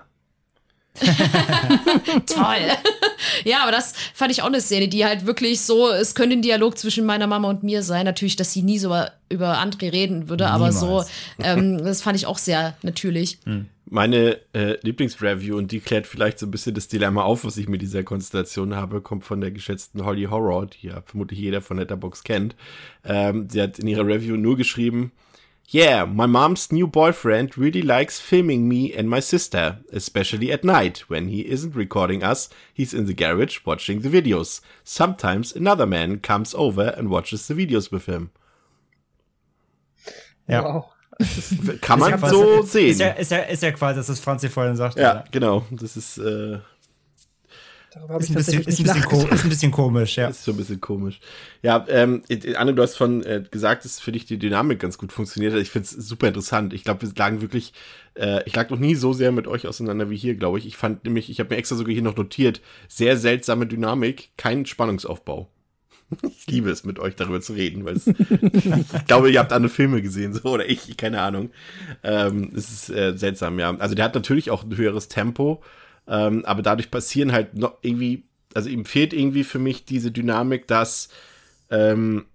Toll. 2.25 2.67
ja, 3.43 3.63
aber 3.63 3.71
das 3.71 3.93
fand 4.13 4.31
ich 4.31 4.41
auch 4.41 4.47
eine 4.47 4.61
Szene, 4.61 4.87
die 4.87 5.05
halt 5.05 5.25
wirklich 5.25 5.61
so, 5.61 5.89
es 5.89 6.15
könnte 6.15 6.35
ein 6.35 6.41
Dialog 6.41 6.77
zwischen 6.77 7.05
meiner 7.05 7.27
Mama 7.27 7.49
und 7.49 7.63
mir 7.63 7.83
sein. 7.83 8.05
Natürlich, 8.05 8.35
dass 8.35 8.53
sie 8.53 8.61
nie 8.61 8.79
so 8.79 8.95
über 9.29 9.57
André 9.57 9.91
reden 9.91 10.29
würde, 10.29 10.45
Niemals. 10.45 10.77
aber 10.83 11.03
so, 11.03 11.09
ähm, 11.41 11.83
das 11.83 12.01
fand 12.01 12.15
ich 12.17 12.25
auch 12.25 12.37
sehr 12.37 12.75
natürlich. 12.83 13.39
Hm. 13.45 13.67
Meine 13.93 14.39
äh, 14.53 14.79
Lieblingsreview, 14.81 15.55
und 15.55 15.71
die 15.71 15.79
klärt 15.79 16.07
vielleicht 16.07 16.39
so 16.39 16.47
ein 16.47 16.51
bisschen 16.51 16.73
das 16.73 16.87
Dilemma 16.87 17.21
auf, 17.21 17.45
was 17.45 17.57
ich 17.57 17.69
mit 17.69 17.83
dieser 17.83 18.01
Konstellation 18.01 18.75
habe, 18.75 19.01
kommt 19.01 19.23
von 19.23 19.39
der 19.39 19.51
geschätzten 19.51 20.03
Holly 20.03 20.23
Horror, 20.23 20.65
die 20.65 20.87
ja 20.87 21.03
vermutlich 21.05 21.37
jeder 21.37 21.61
von 21.61 21.77
Letterbox 21.77 22.23
kennt. 22.23 22.55
Ähm, 23.05 23.47
sie 23.51 23.61
hat 23.61 23.77
in 23.77 23.87
ihrer 23.87 24.07
Review 24.07 24.35
nur 24.35 24.57
geschrieben, 24.57 25.11
Yeah, 25.71 26.07
my 26.07 26.25
mom's 26.25 26.71
new 26.71 26.87
boyfriend 26.87 27.55
really 27.55 27.81
likes 27.81 28.19
filming 28.19 28.67
me 28.67 28.91
and 28.97 29.07
my 29.07 29.21
sister, 29.21 29.83
especially 29.91 30.51
at 30.51 30.63
night 30.63 31.05
when 31.07 31.27
he 31.27 31.41
isn't 31.41 31.75
recording 31.75 32.23
us, 32.23 32.49
he's 32.73 32.95
in 32.95 33.05
the 33.05 33.13
garage 33.13 33.59
watching 33.63 34.01
the 34.01 34.09
videos. 34.09 34.61
Sometimes 34.83 35.55
another 35.55 35.85
man 35.85 36.19
comes 36.19 36.55
over 36.55 36.95
and 36.97 37.11
watches 37.11 37.47
the 37.47 37.53
videos 37.53 37.91
with 37.91 38.07
him. 38.07 38.31
Ja. 40.47 40.63
Wow. 40.63 40.92
Kann 41.81 41.99
man 41.99 42.19
so 42.19 42.61
ist 42.61 42.71
sehen. 42.71 42.91
Ist 42.91 42.99
ja, 42.99 43.09
ist, 43.09 43.31
ja, 43.31 43.37
ist 43.39 43.63
ja 43.63 43.71
quasi, 43.71 43.97
dass 43.97 44.07
das 44.07 44.19
Franzi 44.19 44.49
vorhin 44.49 44.75
sagt. 44.75 44.97
Ja, 44.97 45.01
ja, 45.01 45.23
genau. 45.31 45.65
Das 45.71 45.95
ist, 45.97 46.17
äh, 46.17 46.59
ist 48.19 48.29
ein, 48.29 48.35
bisschen, 48.35 48.61
ist, 48.61 48.79
ein 48.79 48.83
bisschen 48.83 49.29
ist 49.29 49.43
ein 49.43 49.49
bisschen 49.49 49.71
komisch, 49.71 50.17
ja. 50.17 50.27
Ist 50.29 50.43
so 50.43 50.51
ein 50.51 50.57
bisschen 50.57 50.81
komisch. 50.81 51.19
Ja, 51.61 51.85
ähm, 51.89 52.23
Anne, 52.55 52.73
du 52.73 52.81
hast 52.81 52.95
von 52.95 53.23
äh, 53.23 53.43
gesagt, 53.49 53.85
dass 53.85 53.99
für 53.99 54.11
dich 54.11 54.25
die 54.25 54.39
Dynamik 54.39 54.79
ganz 54.79 54.97
gut 54.97 55.11
funktioniert. 55.11 55.53
Ich 55.55 55.69
finde 55.69 55.85
es 55.85 55.91
super 55.91 56.27
interessant. 56.27 56.73
Ich 56.73 56.83
glaube, 56.83 57.03
wir 57.03 57.09
lagen 57.15 57.41
wirklich, 57.41 57.73
äh, 58.15 58.41
ich 58.45 58.55
lag 58.55 58.69
noch 58.69 58.79
nie 58.79 58.95
so 58.95 59.13
sehr 59.13 59.31
mit 59.31 59.47
euch 59.47 59.67
auseinander 59.67 60.09
wie 60.09 60.17
hier, 60.17 60.35
glaube 60.35 60.57
ich. 60.57 60.65
Ich 60.65 60.77
fand 60.77 61.03
nämlich, 61.03 61.29
ich 61.29 61.39
habe 61.39 61.53
mir 61.53 61.57
extra 61.57 61.75
sogar 61.75 61.93
hier 61.93 62.01
noch 62.01 62.17
notiert, 62.17 62.61
sehr 62.87 63.17
seltsame 63.17 63.67
Dynamik, 63.67 64.31
kein 64.37 64.65
Spannungsaufbau. 64.65 65.49
Ich 66.37 66.47
liebe 66.47 66.69
es, 66.69 66.83
mit 66.83 66.99
euch 66.99 67.15
darüber 67.15 67.41
zu 67.41 67.53
reden, 67.53 67.85
weil 67.85 67.95
es, 67.95 68.07
ich 68.07 69.05
glaube, 69.07 69.31
ihr 69.31 69.39
habt 69.39 69.53
andere 69.53 69.71
Filme 69.71 70.01
gesehen, 70.01 70.33
so, 70.33 70.43
oder 70.49 70.69
ich, 70.69 70.95
keine 70.97 71.21
Ahnung. 71.21 71.51
Ähm, 72.03 72.51
es 72.55 72.69
ist 72.69 72.89
äh, 72.89 73.17
seltsam, 73.17 73.59
ja. 73.59 73.75
Also 73.77 73.95
der 73.95 74.05
hat 74.05 74.15
natürlich 74.15 74.51
auch 74.51 74.63
ein 74.63 74.75
höheres 74.75 75.07
Tempo, 75.07 75.63
ähm, 76.07 76.43
aber 76.45 76.61
dadurch 76.61 76.91
passieren 76.91 77.31
halt 77.31 77.55
noch 77.55 77.77
irgendwie, 77.81 78.23
also 78.53 78.69
ihm 78.69 78.85
fehlt 78.85 79.13
irgendwie 79.13 79.43
für 79.43 79.59
mich 79.59 79.85
diese 79.85 80.11
Dynamik, 80.11 80.67
dass, 80.67 81.09
ähm, 81.69 82.25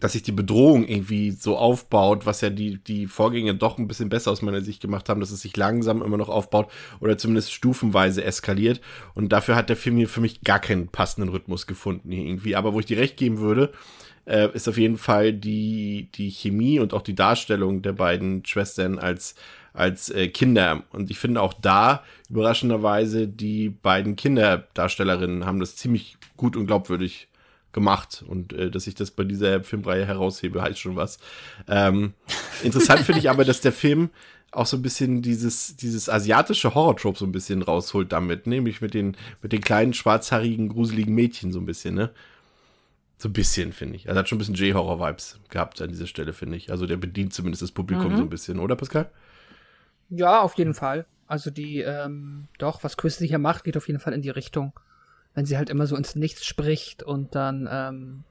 dass 0.00 0.12
sich 0.12 0.22
die 0.22 0.32
Bedrohung 0.32 0.86
irgendwie 0.86 1.30
so 1.30 1.56
aufbaut, 1.56 2.26
was 2.26 2.40
ja 2.40 2.50
die, 2.50 2.78
die 2.78 3.06
Vorgänge 3.06 3.54
doch 3.54 3.78
ein 3.78 3.88
bisschen 3.88 4.08
besser 4.08 4.30
aus 4.30 4.42
meiner 4.42 4.60
Sicht 4.60 4.80
gemacht 4.80 5.08
haben, 5.08 5.20
dass 5.20 5.30
es 5.30 5.40
sich 5.40 5.56
langsam 5.56 6.02
immer 6.02 6.16
noch 6.16 6.28
aufbaut 6.28 6.70
oder 7.00 7.18
zumindest 7.18 7.52
stufenweise 7.52 8.24
eskaliert. 8.24 8.80
Und 9.14 9.32
dafür 9.32 9.56
hat 9.56 9.68
der 9.68 9.76
Film 9.76 9.96
hier 9.96 10.08
für 10.08 10.20
mich 10.20 10.42
gar 10.42 10.60
keinen 10.60 10.88
passenden 10.88 11.30
Rhythmus 11.30 11.66
gefunden 11.66 12.12
irgendwie. 12.12 12.56
Aber 12.56 12.74
wo 12.74 12.80
ich 12.80 12.86
dir 12.86 12.98
recht 12.98 13.16
geben 13.16 13.38
würde, 13.38 13.72
äh, 14.26 14.48
ist 14.54 14.68
auf 14.68 14.78
jeden 14.78 14.98
Fall 14.98 15.32
die, 15.32 16.08
die 16.14 16.30
Chemie 16.30 16.78
und 16.78 16.94
auch 16.94 17.02
die 17.02 17.14
Darstellung 17.14 17.82
der 17.82 17.92
beiden 17.92 18.44
Schwestern 18.44 18.98
als 18.98 19.34
als 19.78 20.10
äh, 20.10 20.28
Kinder. 20.28 20.82
Und 20.90 21.10
ich 21.10 21.18
finde 21.18 21.40
auch 21.40 21.54
da, 21.54 22.02
überraschenderweise, 22.28 23.28
die 23.28 23.68
beiden 23.68 24.16
Kinderdarstellerinnen 24.16 25.46
haben 25.46 25.60
das 25.60 25.76
ziemlich 25.76 26.16
gut 26.36 26.56
und 26.56 26.66
glaubwürdig 26.66 27.28
gemacht. 27.72 28.24
Und 28.26 28.52
äh, 28.52 28.70
dass 28.70 28.86
ich 28.86 28.94
das 28.94 29.10
bei 29.10 29.24
dieser 29.24 29.62
Filmreihe 29.62 30.06
heraushebe, 30.06 30.62
heißt 30.62 30.78
schon 30.78 30.96
was. 30.96 31.18
Ähm, 31.68 32.14
interessant 32.62 33.00
finde 33.00 33.20
ich 33.20 33.30
aber, 33.30 33.44
dass 33.44 33.60
der 33.60 33.72
Film 33.72 34.10
auch 34.50 34.66
so 34.66 34.76
ein 34.76 34.82
bisschen 34.82 35.20
dieses, 35.20 35.76
dieses 35.76 36.08
asiatische 36.08 36.74
Horror-Trope 36.74 37.18
so 37.18 37.26
ein 37.26 37.32
bisschen 37.32 37.62
rausholt 37.62 38.12
damit, 38.12 38.46
nämlich 38.46 38.80
mit 38.80 38.94
den, 38.94 39.16
mit 39.42 39.52
den 39.52 39.60
kleinen, 39.60 39.92
schwarzhaarigen, 39.92 40.70
gruseligen 40.70 41.14
Mädchen 41.14 41.52
so 41.52 41.60
ein 41.60 41.66
bisschen, 41.66 41.94
ne? 41.94 42.10
So 43.18 43.28
ein 43.28 43.32
bisschen, 43.32 43.72
finde 43.72 43.96
ich. 43.96 44.08
Also 44.08 44.20
hat 44.20 44.28
schon 44.28 44.36
ein 44.36 44.38
bisschen 44.38 44.54
J-Horror-Vibes 44.54 45.40
gehabt 45.50 45.82
an 45.82 45.88
dieser 45.88 46.06
Stelle, 46.06 46.32
finde 46.32 46.56
ich. 46.56 46.70
Also 46.70 46.86
der 46.86 46.96
bedient 46.96 47.34
zumindest 47.34 47.62
das 47.62 47.72
Publikum 47.72 48.12
mhm. 48.12 48.16
so 48.16 48.22
ein 48.22 48.30
bisschen, 48.30 48.58
oder 48.60 48.76
Pascal? 48.76 49.10
Ja, 50.08 50.40
auf 50.40 50.54
jeden 50.54 50.72
Fall. 50.72 51.04
Also 51.26 51.50
die, 51.50 51.80
ähm, 51.80 52.46
doch, 52.58 52.84
was 52.84 52.96
Chris 52.96 53.18
hier 53.18 53.38
macht, 53.38 53.64
geht 53.64 53.76
auf 53.76 53.88
jeden 53.88 54.00
Fall 54.00 54.14
in 54.14 54.22
die 54.22 54.30
Richtung. 54.30 54.72
Wenn 55.38 55.46
sie 55.46 55.56
halt 55.56 55.70
immer 55.70 55.86
so 55.86 55.94
ins 55.94 56.16
Nichts 56.16 56.44
spricht 56.44 57.04
und 57.04 57.36
dann, 57.36 57.68
ähm, 57.70 58.24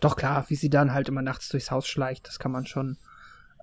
doch 0.00 0.16
klar, 0.16 0.44
wie 0.48 0.56
sie 0.56 0.68
dann 0.68 0.92
halt 0.92 1.08
immer 1.08 1.22
nachts 1.22 1.48
durchs 1.48 1.70
Haus 1.70 1.86
schleicht, 1.86 2.26
das 2.26 2.40
kann 2.40 2.50
man 2.50 2.66
schon, 2.66 2.98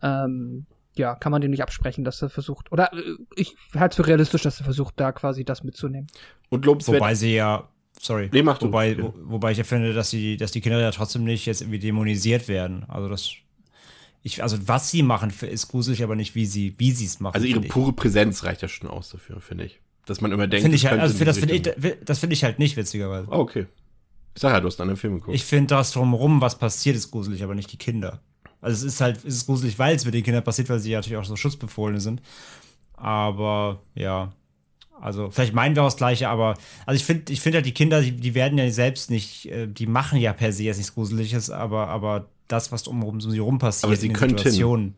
ähm, 0.01 0.65
ja, 0.95 1.15
kann 1.15 1.33
man 1.33 1.41
dem 1.41 1.51
nicht 1.51 1.63
absprechen, 1.63 2.05
dass 2.05 2.21
er 2.21 2.29
versucht, 2.29 2.71
oder 2.71 2.93
äh, 2.93 3.17
ich 3.35 3.57
halte 3.75 3.91
es 3.91 3.95
für 3.97 4.07
realistisch, 4.07 4.43
dass 4.43 4.61
er 4.61 4.63
versucht, 4.63 4.93
da 5.01 5.11
quasi 5.11 5.43
das 5.43 5.65
mitzunehmen. 5.65 6.07
Und 6.47 6.65
lobenswert. 6.65 7.01
Wobei 7.01 7.13
sie 7.13 7.35
ja, 7.35 7.67
sorry, 7.99 8.29
nee, 8.31 8.41
mach 8.41 8.57
du. 8.57 8.67
Wobei, 8.67 8.97
wo, 8.97 9.13
wobei 9.17 9.51
ich 9.51 9.57
ja 9.57 9.65
finde, 9.65 9.93
dass 9.93 10.11
die, 10.11 10.37
dass 10.37 10.53
die 10.53 10.61
Kinder 10.61 10.79
ja 10.79 10.91
trotzdem 10.91 11.25
nicht 11.25 11.47
jetzt 11.47 11.59
irgendwie 11.59 11.79
dämonisiert 11.79 12.47
werden. 12.47 12.85
Also 12.87 13.09
das 13.09 13.33
ich, 14.23 14.41
also 14.41 14.65
was 14.65 14.89
sie 14.89 15.03
machen, 15.03 15.33
ist 15.41 15.67
gruselig, 15.67 16.03
aber 16.05 16.15
nicht 16.15 16.35
wie 16.35 16.45
sie, 16.45 16.73
wie 16.77 16.93
sie 16.93 17.03
es 17.05 17.19
machen. 17.19 17.35
Also 17.35 17.47
ihre 17.47 17.59
pure 17.59 17.91
Präsenz 17.91 18.45
reicht 18.45 18.61
ja 18.61 18.69
schon 18.69 18.89
aus 18.89 19.09
dafür, 19.09 19.41
finde 19.41 19.65
ich. 19.65 19.81
Dass 20.05 20.21
man 20.21 20.31
immer 20.31 20.47
denkt, 20.47 20.63
find 20.63 20.75
ich 20.75 20.85
halt, 20.87 20.99
also 20.99 21.23
das 21.23 21.37
finde 21.37 21.55
ich, 21.55 21.61
das 22.03 22.19
finde 22.19 22.33
ich 22.33 22.43
halt 22.43 22.59
nicht 22.59 22.75
witzigerweise. 22.75 23.27
Oh, 23.29 23.39
okay. 23.39 23.67
Ich 24.33 24.41
sag 24.41 24.53
ja, 24.53 24.59
du 24.59 24.67
hast 24.67 24.79
einen 24.81 24.97
Film 24.97 25.15
geguckt. 25.15 25.35
Ich 25.35 25.43
finde 25.43 25.75
das 25.75 25.91
drumherum, 25.91 26.41
was 26.41 26.57
passiert, 26.57 26.95
ist 26.95 27.11
gruselig, 27.11 27.43
aber 27.43 27.53
nicht 27.53 27.71
die 27.71 27.77
Kinder. 27.77 28.21
Also 28.61 28.85
es 28.85 28.93
ist 28.93 29.01
halt, 29.01 29.17
es 29.17 29.35
ist 29.35 29.45
gruselig, 29.45 29.77
weil 29.77 29.95
es 29.95 30.05
mit 30.05 30.13
den 30.13 30.23
Kindern 30.23 30.43
passiert, 30.43 30.69
weil 30.69 30.79
sie 30.79 30.91
ja 30.91 30.99
natürlich 30.99 31.17
auch 31.17 31.25
so 31.25 31.35
Schutzbefohlene 31.35 31.99
sind. 31.99 32.21
Aber 32.93 33.81
ja, 33.95 34.29
also 35.01 35.31
vielleicht 35.31 35.53
meinen 35.53 35.75
wir 35.75 35.81
auch 35.81 35.87
das 35.87 35.97
Gleiche, 35.97 36.29
aber 36.29 36.55
also 36.85 36.95
ich 36.95 37.03
finde, 37.03 37.33
ich 37.33 37.41
finde 37.41 37.57
halt 37.57 37.65
die 37.65 37.73
Kinder, 37.73 38.01
die, 38.01 38.11
die, 38.11 38.35
werden 38.35 38.59
ja 38.59 38.69
selbst 38.69 39.09
nicht, 39.09 39.47
äh, 39.47 39.67
die 39.67 39.87
machen 39.87 40.19
ja 40.19 40.31
per 40.31 40.53
se 40.53 40.63
jetzt 40.63 40.77
nichts 40.77 40.93
Gruseliges, 40.93 41.49
aber 41.49 41.87
aber 41.87 42.27
das, 42.47 42.71
was 42.71 42.83
drumherum 42.83 43.15
um 43.15 43.21
sie 43.21 43.39
rum 43.39 43.57
passiert 43.57 43.85
aber 43.85 43.95
sie 43.95 44.07
in 44.07 44.13
könnten. 44.13 44.37
Situationen. 44.37 44.95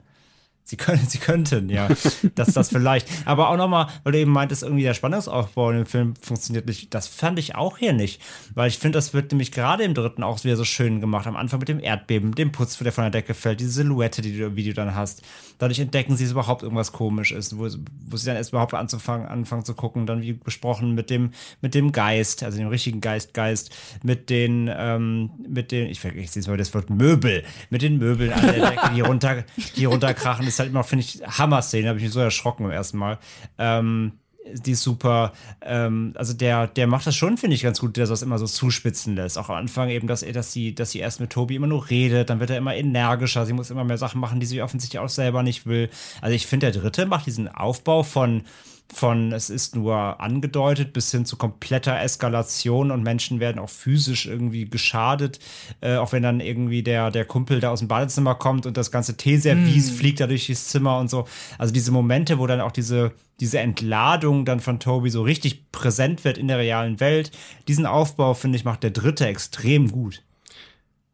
Sie 0.65 0.77
können, 0.77 1.05
sie 1.07 1.17
könnten, 1.17 1.69
ja. 1.69 1.89
das, 2.35 2.53
das 2.53 2.69
vielleicht. 2.69 3.07
Aber 3.25 3.49
auch 3.49 3.57
nochmal, 3.57 3.87
weil 4.03 4.13
du 4.13 4.19
eben 4.19 4.31
meintest, 4.31 4.63
irgendwie 4.63 4.83
der 4.83 4.93
Spannungsaufbau 4.93 5.71
in 5.71 5.77
dem 5.77 5.85
Film 5.85 6.13
funktioniert 6.21 6.67
nicht. 6.67 6.93
Das 6.93 7.07
fand 7.07 7.37
ich 7.37 7.55
auch 7.55 7.77
hier 7.77 7.91
nicht. 7.91 8.21
Weil 8.53 8.69
ich 8.69 8.79
finde, 8.79 8.97
das 8.97 9.13
wird 9.13 9.31
nämlich 9.31 9.51
gerade 9.51 9.83
im 9.83 9.93
dritten 9.93 10.23
auch 10.23 10.41
wieder 10.45 10.55
so 10.55 10.63
schön 10.63 11.01
gemacht. 11.01 11.27
Am 11.27 11.35
Anfang 11.35 11.59
mit 11.59 11.67
dem 11.67 11.81
Erdbeben, 11.81 12.33
dem 12.33 12.53
Putz, 12.53 12.77
der 12.77 12.93
von 12.93 13.03
der 13.03 13.11
Decke 13.11 13.33
fällt, 13.33 13.59
diese 13.59 13.71
Silhouette, 13.71 14.21
die 14.21 14.37
du, 14.37 14.55
wie 14.55 14.63
du 14.63 14.73
dann 14.73 14.95
hast. 14.95 15.21
Dadurch 15.57 15.79
entdecken 15.79 16.15
sie, 16.15 16.23
dass 16.23 16.31
überhaupt 16.31 16.63
irgendwas 16.63 16.93
komisch 16.93 17.33
ist, 17.33 17.57
wo, 17.57 17.67
wo 18.07 18.17
sie 18.17 18.25
dann 18.25 18.37
erst 18.37 18.51
überhaupt 18.51 18.73
anzufangen, 18.73 19.27
anfangen 19.27 19.65
zu 19.65 19.73
gucken. 19.73 20.05
Dann, 20.05 20.21
wie 20.21 20.31
besprochen, 20.31 20.95
mit 20.95 21.09
dem, 21.09 21.31
mit 21.61 21.75
dem 21.75 21.91
Geist, 21.91 22.41
also 22.41 22.57
dem 22.57 22.69
richtigen 22.69 23.01
Geist, 23.01 23.33
Geist, 23.33 23.75
mit 24.01 24.29
den, 24.29 24.69
ähm, 24.73 25.31
mit 25.45 25.73
den, 25.73 25.87
ich 25.87 25.99
vergesse 25.99 26.39
jetzt 26.39 26.47
mal 26.47 26.57
das 26.57 26.73
Wort 26.73 26.89
Möbel, 26.89 27.43
mit 27.69 27.81
den 27.81 27.97
Möbeln 27.97 28.31
an 28.31 28.45
der 28.45 28.69
Decke, 28.69 28.91
die 28.95 29.01
runter, 29.01 29.43
die 29.75 29.85
runterkrachen 29.85 30.52
ist 30.53 30.59
halt 30.59 30.69
immer, 30.69 30.83
finde 30.83 31.05
ich, 31.05 31.21
Hammer-Szene, 31.25 31.87
habe 31.87 31.97
ich 31.99 32.05
mich 32.05 32.13
so 32.13 32.19
erschrocken 32.19 32.63
beim 32.63 32.71
ersten 32.71 32.97
Mal. 32.97 33.19
Ähm, 33.57 34.13
die 34.45 34.71
ist 34.71 34.83
super. 34.83 35.33
Ähm, 35.61 36.13
also 36.15 36.33
der, 36.33 36.67
der 36.67 36.87
macht 36.87 37.07
das 37.07 37.15
schon, 37.15 37.37
finde 37.37 37.55
ich, 37.55 37.63
ganz 37.63 37.79
gut, 37.79 37.97
der 37.97 38.07
das 38.07 38.21
immer 38.21 38.37
so 38.37 38.45
zuspitzen 38.45 39.15
lässt. 39.15 39.37
Auch 39.37 39.49
am 39.49 39.55
Anfang 39.55 39.89
eben, 39.89 40.07
dass, 40.07 40.21
dass, 40.21 40.51
sie, 40.51 40.75
dass 40.75 40.91
sie 40.91 40.99
erst 40.99 41.19
mit 41.19 41.29
Tobi 41.29 41.55
immer 41.55 41.67
nur 41.67 41.89
redet, 41.89 42.29
dann 42.29 42.39
wird 42.39 42.49
er 42.49 42.57
immer 42.57 42.75
energischer, 42.75 43.45
sie 43.45 43.53
muss 43.53 43.71
immer 43.71 43.83
mehr 43.83 43.97
Sachen 43.97 44.19
machen, 44.19 44.39
die 44.39 44.45
sie 44.45 44.61
offensichtlich 44.61 44.99
auch 44.99 45.09
selber 45.09 45.43
nicht 45.43 45.65
will. 45.65 45.89
Also 46.21 46.35
ich 46.35 46.47
finde, 46.47 46.71
der 46.71 46.81
dritte 46.81 47.05
macht 47.05 47.25
diesen 47.25 47.47
Aufbau 47.47 48.03
von 48.03 48.43
von 48.91 49.31
es 49.31 49.49
ist 49.49 49.75
nur 49.75 50.21
angedeutet 50.21 50.93
bis 50.93 51.11
hin 51.11 51.25
zu 51.25 51.35
kompletter 51.35 51.99
Eskalation 51.99 52.91
und 52.91 53.03
Menschen 53.03 53.39
werden 53.39 53.59
auch 53.59 53.69
physisch 53.69 54.25
irgendwie 54.25 54.69
geschadet, 54.69 55.39
äh, 55.81 55.95
auch 55.95 56.11
wenn 56.11 56.23
dann 56.23 56.39
irgendwie 56.39 56.83
der, 56.83 57.11
der 57.11 57.25
Kumpel 57.25 57.59
da 57.59 57.71
aus 57.71 57.79
dem 57.79 57.87
Badezimmer 57.87 58.35
kommt 58.35 58.65
und 58.65 58.77
das 58.77 58.91
ganze 58.91 59.17
Teeservice 59.17 59.91
mm. 59.91 59.95
fliegt 59.95 60.19
da 60.19 60.27
durch 60.27 60.47
das 60.47 60.67
Zimmer 60.67 60.99
und 60.99 61.09
so. 61.09 61.25
Also 61.57 61.73
diese 61.73 61.91
Momente, 61.91 62.39
wo 62.39 62.47
dann 62.47 62.61
auch 62.61 62.71
diese, 62.71 63.13
diese 63.39 63.59
Entladung 63.59 64.45
dann 64.45 64.59
von 64.59 64.79
Toby 64.79 65.09
so 65.09 65.23
richtig 65.23 65.71
präsent 65.71 66.23
wird 66.23 66.37
in 66.37 66.47
der 66.47 66.59
realen 66.59 66.99
Welt, 66.99 67.31
diesen 67.67 67.85
Aufbau, 67.85 68.33
finde 68.33 68.57
ich, 68.57 68.65
macht 68.65 68.83
der 68.83 68.91
dritte 68.91 69.25
extrem 69.27 69.89
gut. 69.89 70.23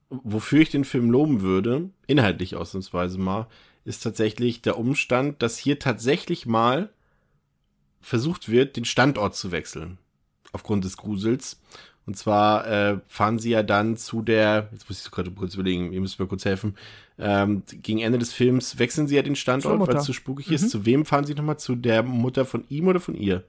Wofür 0.09 0.61
ich 0.61 0.69
den 0.69 0.85
Film 0.85 1.11
loben 1.11 1.41
würde, 1.41 1.89
inhaltlich 2.07 2.55
ausnahmsweise 2.55 3.19
mal, 3.19 3.47
ist 3.85 4.03
tatsächlich 4.03 4.61
der 4.61 4.77
Umstand, 4.77 5.41
dass 5.41 5.57
hier 5.57 5.79
tatsächlich 5.79 6.45
mal 6.45 6.89
versucht 8.01 8.49
wird, 8.49 8.75
den 8.75 8.85
Standort 8.85 9.35
zu 9.35 9.51
wechseln. 9.51 9.97
Aufgrund 10.51 10.83
des 10.83 10.97
Grusels. 10.97 11.59
Und 12.05 12.17
zwar 12.17 12.67
äh, 12.67 12.97
fahren 13.07 13.37
sie 13.37 13.51
ja 13.51 13.61
dann 13.61 13.95
zu 13.95 14.23
der, 14.23 14.69
jetzt 14.71 14.89
muss 14.89 15.05
ich 15.05 15.11
gerade 15.11 15.29
kurz 15.29 15.53
überlegen, 15.53 15.93
ihr 15.93 16.01
müsst 16.01 16.19
mir 16.19 16.25
kurz 16.25 16.43
helfen. 16.43 16.75
Ähm, 17.19 17.61
gegen 17.83 17.99
Ende 17.99 18.17
des 18.17 18.33
Films 18.33 18.79
wechseln 18.79 19.07
sie 19.07 19.15
ja 19.15 19.21
den 19.21 19.35
Standort, 19.35 19.79
weil 19.79 19.95
es 19.95 20.05
zu 20.05 20.13
spukig 20.13 20.47
mhm. 20.47 20.55
ist. 20.55 20.69
Zu 20.71 20.85
wem 20.85 21.05
fahren 21.05 21.25
sie 21.25 21.35
nochmal? 21.35 21.59
Zu 21.59 21.75
der 21.75 22.01
Mutter 22.01 22.45
von 22.45 22.63
ihm 22.69 22.87
oder 22.87 22.99
von 22.99 23.13
ihr? 23.13 23.43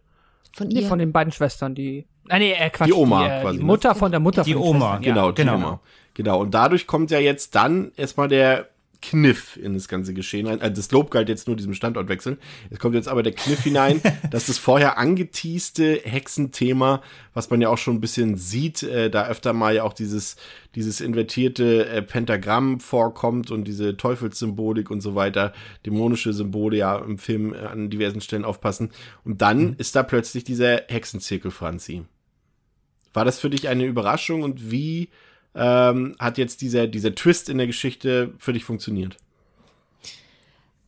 Von 0.52 0.70
ihr. 0.70 0.82
Nee, 0.82 0.88
von 0.88 0.98
den 0.98 1.12
beiden 1.12 1.32
Schwestern, 1.32 1.74
die. 1.74 2.06
Ah, 2.28 2.38
nee, 2.38 2.52
äh, 2.52 2.68
Quatsch. 2.68 2.88
Die 2.88 2.92
Oma 2.92 3.24
die, 3.24 3.30
äh, 3.30 3.40
quasi. 3.40 3.56
Die 3.56 3.62
ne? 3.62 3.66
Mutter 3.66 3.94
von 3.94 4.10
der 4.10 4.20
Mutter 4.20 4.42
die 4.42 4.52
von 4.52 4.62
den 4.62 4.68
Oma. 4.68 4.78
Schwestern. 4.96 5.02
Genau, 5.02 5.26
ja. 5.26 5.32
genau, 5.32 5.54
die 5.54 5.64
Oma. 5.64 5.80
Genau. 6.14 6.40
Und 6.40 6.52
dadurch 6.52 6.86
kommt 6.86 7.10
ja 7.10 7.18
jetzt 7.18 7.54
dann 7.54 7.92
erstmal 7.96 8.28
der 8.28 8.68
Kniff 9.02 9.56
in 9.56 9.74
das 9.74 9.88
ganze 9.88 10.14
Geschehen 10.14 10.46
rein. 10.46 10.60
Also 10.60 10.74
das 10.76 10.90
Lob 10.90 11.10
galt 11.10 11.28
jetzt 11.28 11.46
nur 11.46 11.56
diesem 11.56 11.74
Standortwechsel. 11.74 12.38
Es 12.70 12.78
kommt 12.78 12.94
jetzt 12.94 13.08
aber 13.08 13.22
der 13.22 13.32
Kniff 13.32 13.62
hinein, 13.62 14.00
dass 14.30 14.46
das 14.46 14.58
vorher 14.58 14.98
angeteaste 14.98 16.00
Hexenthema, 16.04 17.02
was 17.34 17.50
man 17.50 17.60
ja 17.60 17.68
auch 17.68 17.78
schon 17.78 17.96
ein 17.96 18.00
bisschen 18.00 18.36
sieht, 18.36 18.82
äh, 18.82 19.10
da 19.10 19.26
öfter 19.26 19.52
mal 19.52 19.74
ja 19.74 19.84
auch 19.84 19.92
dieses, 19.92 20.36
dieses 20.74 21.00
invertierte 21.00 21.86
äh, 21.88 22.02
Pentagramm 22.02 22.80
vorkommt 22.80 23.50
und 23.50 23.64
diese 23.64 23.96
Teufelssymbolik 23.96 24.90
und 24.90 25.00
so 25.00 25.14
weiter, 25.14 25.52
dämonische 25.86 26.32
Symbole 26.32 26.76
ja 26.76 26.98
im 26.98 27.18
Film 27.18 27.54
äh, 27.54 27.58
an 27.58 27.90
diversen 27.90 28.20
Stellen 28.20 28.44
aufpassen. 28.44 28.90
Und 29.24 29.42
dann 29.42 29.60
mhm. 29.60 29.74
ist 29.78 29.96
da 29.96 30.02
plötzlich 30.02 30.44
dieser 30.44 30.82
Hexenzirkel, 30.88 31.50
Franzi. 31.50 32.02
War 33.12 33.24
das 33.24 33.40
für 33.40 33.50
dich 33.50 33.68
eine 33.68 33.86
Überraschung 33.86 34.42
und 34.42 34.70
wie 34.70 35.08
ähm, 35.54 36.14
hat 36.18 36.38
jetzt 36.38 36.60
dieser, 36.60 36.86
dieser 36.86 37.14
Twist 37.14 37.48
in 37.48 37.58
der 37.58 37.66
Geschichte 37.66 38.34
für 38.38 38.52
dich 38.52 38.64
funktioniert? 38.64 39.16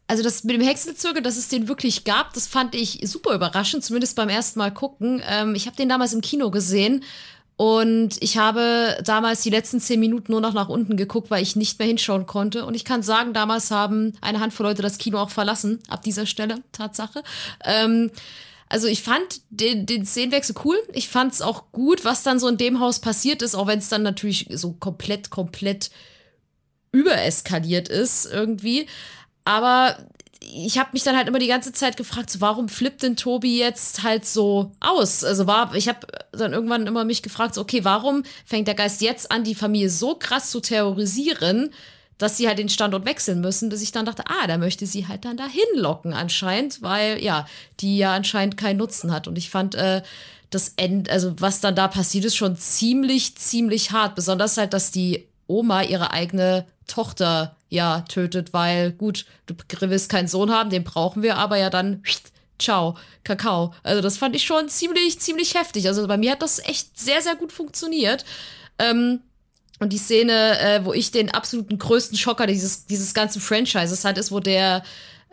Also 0.07 0.23
das 0.23 0.45
mit 0.45 0.55
dem 0.55 0.63
Hexenzirkel, 0.63 1.23
dass 1.23 1.37
es 1.37 1.49
den 1.49 1.69
wirklich 1.69 2.05
gab, 2.05 2.35
das 2.35 2.47
fand 2.47 2.75
ich 2.75 3.01
super 3.05 3.35
überraschend, 3.35 3.83
zumindest 3.83 4.15
beim 4.15 4.29
ersten 4.29 4.59
Mal 4.59 4.71
gucken. 4.71 5.23
Ähm, 5.27 5.55
ich 5.55 5.67
habe 5.67 5.77
den 5.77 5.89
damals 5.89 6.13
im 6.13 6.21
Kino 6.21 6.51
gesehen 6.51 7.03
und 7.57 8.17
ich 8.21 8.39
habe 8.39 8.99
damals 9.05 9.43
die 9.43 9.51
letzten 9.51 9.81
zehn 9.81 10.01
Minuten 10.01 10.33
nur 10.33 10.41
noch 10.41 10.53
nach 10.53 10.69
unten 10.69 10.97
geguckt, 10.97 11.31
weil 11.31 11.43
ich 11.43 11.57
nicht 11.57 11.79
mehr 11.79 11.89
hinschauen 11.89 12.27
konnte. 12.27 12.67
Und 12.67 12.75
ich 12.75 12.85
kann 12.85 13.03
sagen, 13.03 13.33
damals 13.33 13.71
haben 13.71 14.15
eine 14.21 14.41
Handvoll 14.41 14.67
Leute 14.67 14.83
das 14.83 14.99
Kino 14.99 15.19
auch 15.19 15.31
verlassen, 15.31 15.79
ab 15.89 16.03
dieser 16.03 16.27
Stelle, 16.27 16.57
Tatsache. 16.73 17.23
Ähm, 17.65 18.11
also 18.73 18.87
ich 18.87 19.03
fand 19.03 19.43
den, 19.51 19.85
den 19.85 20.07
Szenenwechsel 20.07 20.57
cool. 20.65 20.77
Ich 20.95 21.11
fand 21.11 21.35
es 21.35 21.43
auch 21.43 21.73
gut, 21.73 22.07
was 22.07 22.23
dann 22.23 22.41
so 22.41 22.49
in 22.49 22.57
dem 22.57 22.81
Haus 22.81 23.01
passiert 23.01 23.43
ist, 23.43 23.55
auch 23.55 23.67
wenn 23.67 23.79
es 23.79 23.91
dann 23.91 24.03
natürlich 24.03 24.49
so 24.51 24.73
komplett, 24.73 25.29
komplett 25.29 25.91
übereskaliert 26.91 27.91
ist 27.91 28.25
irgendwie. 28.25 28.87
Aber 29.45 29.99
ich 30.41 30.79
habe 30.79 30.89
mich 30.95 31.03
dann 31.03 31.19
halt 31.19 31.29
immer 31.29 31.39
die 31.39 31.49
ganze 31.49 31.75
Zeit 31.75 31.99
gefragt, 31.99 32.31
so, 32.31 32.41
warum 32.41 32.71
flippt 32.71 33.03
denn 33.03 33.15
Tobi 33.15 33.59
jetzt 33.59 34.05
halt 34.05 34.25
so 34.25 34.73
aus? 34.81 35.23
Also 35.23 35.47
war, 35.47 35.75
ich 35.75 35.89
habe 35.89 36.07
dann 36.33 36.55
irgendwann 36.55 36.87
immer 36.87 37.05
mich 37.05 37.23
gefragt, 37.23 37.55
so, 37.55 37.61
okay, 37.61 37.85
warum 37.85 38.23
fängt 38.47 38.69
der 38.69 38.75
Geist 38.75 39.03
jetzt 39.03 39.31
an, 39.31 39.45
die 39.45 39.55
Familie 39.55 39.91
so 39.91 40.15
krass 40.15 40.51
zu 40.51 40.61
terrorisieren? 40.61 41.75
Dass 42.23 42.37
sie 42.37 42.47
halt 42.47 42.59
den 42.59 42.69
Standort 42.69 43.05
wechseln 43.05 43.41
müssen, 43.41 43.69
bis 43.69 43.83
ich 43.83 43.93
dann 43.93 44.07
dachte, 44.07 44.25
ah, 44.27 44.47
da 44.47 44.59
möchte 44.59 44.87
sie 44.87 45.09
halt 45.09 45.25
dann 45.25 45.37
dahin 45.37 45.63
locken 45.75 46.13
anscheinend, 46.15 46.81
weil 46.81 47.23
ja, 47.23 47.47
die 47.81 47.99
ja 47.99 48.15
anscheinend 48.15 48.57
keinen 48.57 48.77
Nutzen 48.77 49.13
hat. 49.13 49.27
Und 49.27 49.37
ich 49.37 49.51
fand 49.51 49.75
äh, 49.75 50.03
das 50.51 50.75
End, 50.77 51.11
also 51.11 51.35
was 51.39 51.61
dann 51.61 51.75
da 51.75 51.89
passiert 51.89 52.25
ist, 52.25 52.37
schon 52.37 52.57
ziemlich, 52.57 53.37
ziemlich 53.37 53.91
hart. 53.91 54.15
Besonders 54.15 54.57
halt, 54.57 54.73
dass 54.73 54.91
die 54.93 55.27
Oma 55.49 55.83
ihre 55.83 56.13
eigene 56.13 56.65
Tochter 56.87 57.57
ja 57.69 58.03
tötet, 58.03 58.53
weil 58.53 58.93
gut, 58.93 59.27
du 59.47 59.55
willst 59.81 60.09
keinen 60.09 60.29
Sohn 60.29 60.51
haben, 60.51 60.71
den 60.71 60.85
brauchen 60.85 61.23
wir, 61.23 61.37
aber 61.37 61.57
ja 61.57 61.71
dann 61.71 62.03
ciao, 62.59 62.97
Kakao. 63.25 63.75
Also 63.83 64.01
das 64.01 64.17
fand 64.17 64.37
ich 64.37 64.45
schon 64.45 64.69
ziemlich, 64.69 65.19
ziemlich 65.19 65.55
heftig. 65.55 65.89
Also 65.89 66.07
bei 66.07 66.17
mir 66.17 66.33
hat 66.33 66.43
das 66.43 66.61
echt 66.61 66.99
sehr, 66.99 67.21
sehr 67.21 67.35
gut 67.35 67.53
funktioniert. 67.53 68.25
Ähm, 68.79 69.21
und 69.83 69.93
die 69.93 69.99
Szene, 69.99 70.61
äh, 70.61 70.85
wo 70.85 70.93
ich 70.93 71.11
den 71.11 71.31
absoluten 71.31 71.77
größten 71.77 72.17
Schocker 72.17 72.47
dieses, 72.47 72.87
dieses 72.87 73.15
ganzen 73.15 73.41
Franchises 73.41 74.05
hat, 74.05 74.17
ist, 74.17 74.31
wo 74.31 74.39
der 74.39 74.85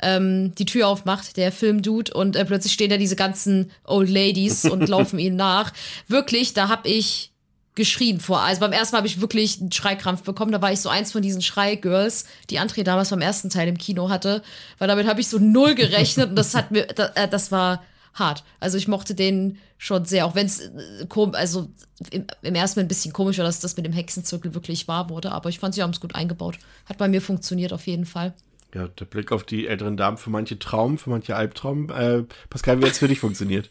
ähm, 0.01 0.55
die 0.55 0.65
Tür 0.65 0.87
aufmacht, 0.87 1.37
der 1.37 1.51
Filmdude, 1.51 2.13
und 2.13 2.35
äh, 2.35 2.45
plötzlich 2.45 2.73
stehen 2.73 2.89
da 2.89 2.97
diese 2.97 3.15
ganzen 3.15 3.69
Old 3.83 4.09
Ladies 4.09 4.65
und 4.69 4.89
laufen 4.89 5.19
ihnen 5.19 5.35
nach. 5.35 5.71
Wirklich, 6.07 6.53
da 6.53 6.67
hab 6.67 6.87
ich 6.87 7.31
geschrien 7.75 8.19
vor. 8.19 8.41
Also 8.41 8.59
beim 8.59 8.73
ersten 8.73 8.95
Mal 8.95 8.99
habe 8.99 9.07
ich 9.07 9.21
wirklich 9.21 9.61
einen 9.61 9.71
Schreikrampf 9.71 10.23
bekommen. 10.23 10.51
Da 10.51 10.61
war 10.61 10.71
ich 10.71 10.81
so 10.81 10.89
eins 10.89 11.11
von 11.11 11.21
diesen 11.21 11.41
Schreigirls, 11.41 12.25
die 12.49 12.59
André 12.59 12.83
damals 12.83 13.11
beim 13.11 13.21
ersten 13.21 13.51
Teil 13.51 13.67
im 13.67 13.77
Kino 13.77 14.09
hatte. 14.09 14.41
Weil 14.79 14.87
damit 14.87 15.07
habe 15.07 15.21
ich 15.21 15.27
so 15.27 15.37
null 15.37 15.75
gerechnet 15.75 16.31
und 16.31 16.35
das 16.35 16.55
hat 16.55 16.71
mir, 16.71 16.87
das, 16.87 17.11
äh, 17.15 17.27
das 17.27 17.51
war 17.51 17.83
hart. 18.13 18.43
Also 18.59 18.77
ich 18.77 18.87
mochte 18.87 19.15
den 19.15 19.57
schon 19.77 20.05
sehr, 20.05 20.25
auch 20.25 20.35
wenn 20.35 20.45
es 20.45 20.59
äh, 20.59 21.07
also 21.33 21.69
im, 22.11 22.27
im, 22.41 22.55
ersten 22.55 22.79
Mal 22.79 22.85
ein 22.85 22.87
bisschen 22.87 23.13
komisch 23.13 23.37
war, 23.37 23.45
dass 23.45 23.59
das 23.59 23.77
mit 23.77 23.85
dem 23.85 23.93
Hexenzirkel 23.93 24.53
wirklich 24.53 24.87
wahr 24.87 25.09
wurde, 25.09 25.31
aber 25.31 25.49
ich 25.49 25.59
fand, 25.59 25.75
sie 25.75 25.83
haben 25.83 25.91
es 25.91 26.01
gut 26.01 26.15
eingebaut. 26.15 26.59
Hat 26.85 26.97
bei 26.97 27.07
mir 27.07 27.21
funktioniert 27.21 27.73
auf 27.73 27.87
jeden 27.87 28.05
Fall. 28.05 28.33
Ja, 28.73 28.87
der 28.87 29.05
Blick 29.05 29.31
auf 29.31 29.43
die 29.43 29.67
älteren 29.67 29.97
Damen, 29.97 30.17
für 30.17 30.29
manche 30.29 30.59
Traum, 30.59 30.97
für 30.97 31.09
manche 31.09 31.35
Albtraum. 31.35 31.89
Äh, 31.89 32.23
Pascal, 32.49 32.79
wie 32.79 32.85
hat 32.85 32.91
es 32.91 32.99
für 32.99 33.07
dich 33.07 33.19
funktioniert? 33.19 33.69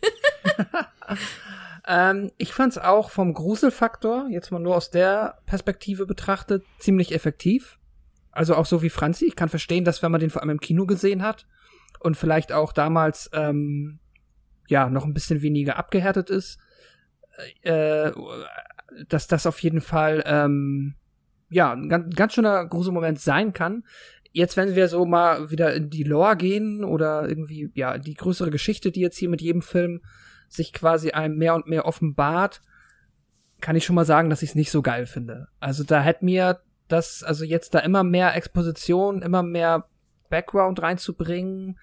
ähm, 1.86 2.32
ich 2.36 2.52
fand 2.52 2.72
es 2.72 2.78
auch 2.78 3.10
vom 3.10 3.32
Gruselfaktor, 3.32 4.26
jetzt 4.30 4.50
mal 4.50 4.58
nur 4.58 4.76
aus 4.76 4.90
der 4.90 5.38
Perspektive 5.46 6.04
betrachtet, 6.04 6.64
ziemlich 6.78 7.14
effektiv. 7.14 7.78
Also 8.32 8.56
auch 8.56 8.66
so 8.66 8.82
wie 8.82 8.90
Franzi. 8.90 9.26
Ich 9.26 9.36
kann 9.36 9.48
verstehen, 9.48 9.84
dass 9.84 10.02
wenn 10.02 10.12
man 10.12 10.20
den 10.20 10.30
vor 10.30 10.42
allem 10.42 10.50
im 10.50 10.60
Kino 10.60 10.86
gesehen 10.86 11.22
hat 11.22 11.46
und 12.00 12.16
vielleicht 12.16 12.52
auch 12.52 12.72
damals 12.72 13.30
ähm, 13.32 14.00
ja 14.68 14.88
noch 14.88 15.04
ein 15.04 15.14
bisschen 15.14 15.42
weniger 15.42 15.76
abgehärtet 15.76 16.30
ist, 16.30 16.58
äh, 17.62 18.10
dass 19.08 19.26
das 19.26 19.46
auf 19.46 19.60
jeden 19.62 19.80
Fall 19.80 20.22
ähm, 20.26 20.94
ja 21.50 21.72
ein 21.72 21.88
ganz, 21.88 22.14
ganz 22.14 22.34
schöner 22.34 22.66
Gruselmoment 22.66 23.20
sein 23.20 23.52
kann. 23.52 23.84
Jetzt, 24.32 24.56
wenn 24.56 24.74
wir 24.74 24.88
so 24.88 25.06
mal 25.06 25.50
wieder 25.50 25.74
in 25.74 25.90
die 25.90 26.02
Lore 26.02 26.36
gehen 26.36 26.84
oder 26.84 27.28
irgendwie 27.28 27.70
ja 27.74 27.98
die 27.98 28.14
größere 28.14 28.50
Geschichte, 28.50 28.92
die 28.92 29.00
jetzt 29.00 29.16
hier 29.16 29.28
mit 29.28 29.40
jedem 29.40 29.62
Film 29.62 30.02
sich 30.48 30.72
quasi 30.72 31.10
einem 31.10 31.36
mehr 31.36 31.54
und 31.54 31.66
mehr 31.66 31.86
offenbart, 31.86 32.60
kann 33.60 33.76
ich 33.76 33.84
schon 33.84 33.96
mal 33.96 34.04
sagen, 34.04 34.30
dass 34.30 34.42
ich 34.42 34.50
es 34.50 34.54
nicht 34.54 34.70
so 34.70 34.82
geil 34.82 35.06
finde. 35.06 35.48
Also 35.60 35.84
da 35.84 36.00
hätte 36.02 36.24
mir 36.24 36.60
das, 36.88 37.22
also 37.22 37.44
jetzt 37.44 37.74
da 37.74 37.80
immer 37.80 38.04
mehr 38.04 38.34
Exposition, 38.34 39.22
immer 39.22 39.42
mehr 39.42 39.88
Background 40.30 40.80
reinzubringen, 40.82 41.78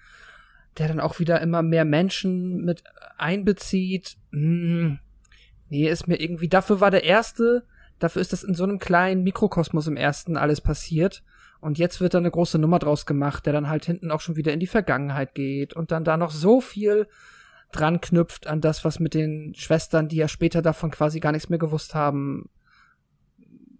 der 0.78 0.88
dann 0.88 1.00
auch 1.00 1.18
wieder 1.18 1.40
immer 1.40 1.62
mehr 1.62 1.84
Menschen 1.84 2.64
mit 2.64 2.84
einbezieht. 3.18 4.16
Hm, 4.32 4.98
nee, 5.68 5.88
ist 5.88 6.08
mir 6.08 6.20
irgendwie, 6.20 6.48
dafür 6.48 6.80
war 6.80 6.90
der 6.90 7.04
erste, 7.04 7.64
dafür 7.98 8.22
ist 8.22 8.32
das 8.32 8.44
in 8.44 8.54
so 8.54 8.64
einem 8.64 8.78
kleinen 8.78 9.22
Mikrokosmos 9.22 9.86
im 9.86 9.96
ersten 9.96 10.36
alles 10.36 10.60
passiert. 10.60 11.22
Und 11.60 11.78
jetzt 11.78 12.00
wird 12.00 12.14
da 12.14 12.18
eine 12.18 12.30
große 12.30 12.58
Nummer 12.58 12.78
draus 12.78 13.06
gemacht, 13.06 13.46
der 13.46 13.52
dann 13.52 13.68
halt 13.68 13.86
hinten 13.86 14.10
auch 14.10 14.20
schon 14.20 14.36
wieder 14.36 14.52
in 14.52 14.60
die 14.60 14.66
Vergangenheit 14.66 15.34
geht 15.34 15.72
und 15.74 15.90
dann 15.90 16.04
da 16.04 16.16
noch 16.16 16.30
so 16.30 16.60
viel 16.60 17.08
dran 17.72 18.00
knüpft 18.00 18.46
an 18.46 18.60
das, 18.60 18.84
was 18.84 19.00
mit 19.00 19.14
den 19.14 19.54
Schwestern, 19.54 20.08
die 20.08 20.16
ja 20.16 20.28
später 20.28 20.62
davon 20.62 20.90
quasi 20.90 21.18
gar 21.18 21.32
nichts 21.32 21.48
mehr 21.48 21.58
gewusst 21.58 21.94
haben, 21.94 22.48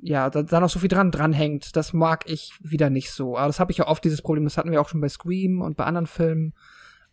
ja, 0.01 0.31
da, 0.31 0.43
da 0.43 0.61
noch 0.61 0.71
so 0.71 0.79
viel 0.79 0.89
dran 0.89 1.11
dranhängt. 1.11 1.75
Das 1.75 1.93
mag 1.93 2.31
ich 2.31 2.53
wieder 2.61 2.91
nicht 2.91 3.11
so. 3.11 3.37
Aber 3.37 3.49
das 3.49 3.59
habe 3.59 3.73
ich 3.73 3.79
ja 3.79 3.89
oft, 3.89 4.05
dieses 4.05 4.23
Problem, 4.23 4.45
das 4.45 4.57
hatten 4.57 4.71
wir 4.71 4.81
auch 4.81 4.89
schon 4.89 5.01
bei 5.01 5.09
Scream 5.09 5.61
und 5.61 5.77
bei 5.77 5.85
anderen 5.85 6.07
Filmen. 6.07 6.55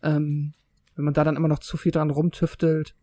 Ähm, 0.04 0.54
wenn 0.94 1.04
man 1.04 1.14
da 1.14 1.24
dann 1.24 1.36
immer 1.36 1.48
noch 1.48 1.58
zu 1.58 1.76
viel 1.76 1.90
dran 1.90 2.10
rumtüftelt, 2.10 2.94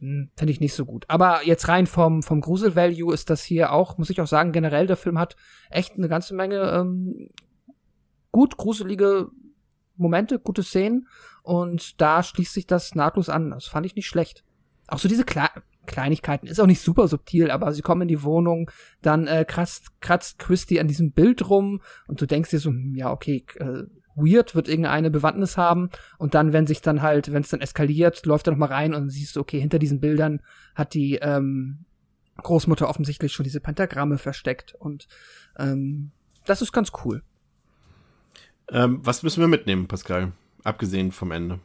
hm, 0.00 0.30
finde 0.36 0.52
ich 0.52 0.60
nicht 0.60 0.74
so 0.74 0.84
gut. 0.84 1.04
Aber 1.08 1.40
jetzt 1.44 1.68
rein 1.68 1.86
vom, 1.86 2.22
vom 2.22 2.40
Grusel-Value 2.40 3.14
ist 3.14 3.30
das 3.30 3.42
hier 3.42 3.72
auch, 3.72 3.98
muss 3.98 4.10
ich 4.10 4.20
auch 4.20 4.26
sagen, 4.26 4.52
generell 4.52 4.86
der 4.86 4.96
Film 4.96 5.18
hat 5.18 5.36
echt 5.70 5.96
eine 5.96 6.08
ganze 6.08 6.34
Menge 6.34 6.70
ähm, 6.72 7.28
gut 8.32 8.56
gruselige 8.56 9.28
Momente, 9.96 10.38
gute 10.38 10.62
Szenen 10.62 11.06
und 11.42 12.00
da 12.00 12.22
schließt 12.22 12.54
sich 12.54 12.66
das 12.66 12.94
nahtlos 12.94 13.28
an. 13.28 13.50
Das 13.50 13.66
fand 13.66 13.86
ich 13.86 13.94
nicht 13.94 14.06
schlecht. 14.06 14.44
Auch 14.88 14.98
so 14.98 15.08
diese 15.08 15.24
Kle 15.24 15.48
Kleinigkeiten 15.86 16.46
ist 16.46 16.60
auch 16.60 16.66
nicht 16.66 16.82
super 16.82 17.08
subtil, 17.08 17.50
aber 17.50 17.72
sie 17.72 17.82
kommen 17.82 18.02
in 18.02 18.08
die 18.08 18.22
Wohnung, 18.22 18.70
dann 19.02 19.26
äh, 19.26 19.44
kratzt, 19.44 20.00
kratzt 20.00 20.38
Christy 20.38 20.78
an 20.78 20.86
diesem 20.86 21.10
Bild 21.10 21.48
rum 21.48 21.80
und 22.06 22.20
du 22.20 22.26
denkst 22.26 22.50
dir 22.50 22.60
so, 22.60 22.70
hm, 22.70 22.94
ja 22.94 23.10
okay, 23.10 23.44
äh, 23.56 23.84
weird, 24.22 24.54
wird 24.54 24.68
irgendeine 24.68 25.10
Bewandtnis 25.10 25.56
haben. 25.56 25.90
Und 26.18 26.34
dann, 26.34 26.52
wenn 26.52 26.66
sich 26.66 26.80
dann 26.82 27.02
halt, 27.02 27.32
wenn 27.32 27.42
es 27.42 27.48
dann 27.48 27.60
eskaliert, 27.60 28.26
läuft 28.26 28.48
er 28.48 28.52
noch 28.52 28.58
mal 28.58 28.66
rein 28.66 28.94
und 28.94 29.10
siehst 29.10 29.36
du, 29.36 29.40
okay, 29.40 29.60
hinter 29.60 29.78
diesen 29.78 30.00
Bildern 30.00 30.40
hat 30.74 30.94
die 30.94 31.16
ähm, 31.16 31.84
Großmutter 32.42 32.88
offensichtlich 32.88 33.32
schon 33.32 33.44
diese 33.44 33.60
Pentagramme 33.60 34.18
versteckt. 34.18 34.74
Und 34.74 35.08
ähm, 35.58 36.10
das 36.44 36.62
ist 36.62 36.72
ganz 36.72 36.92
cool. 37.04 37.22
Ähm, 38.70 39.00
was 39.02 39.22
müssen 39.22 39.40
wir 39.40 39.48
mitnehmen, 39.48 39.88
Pascal? 39.88 40.32
Abgesehen 40.64 41.12
vom 41.12 41.32
Ende. 41.32 41.60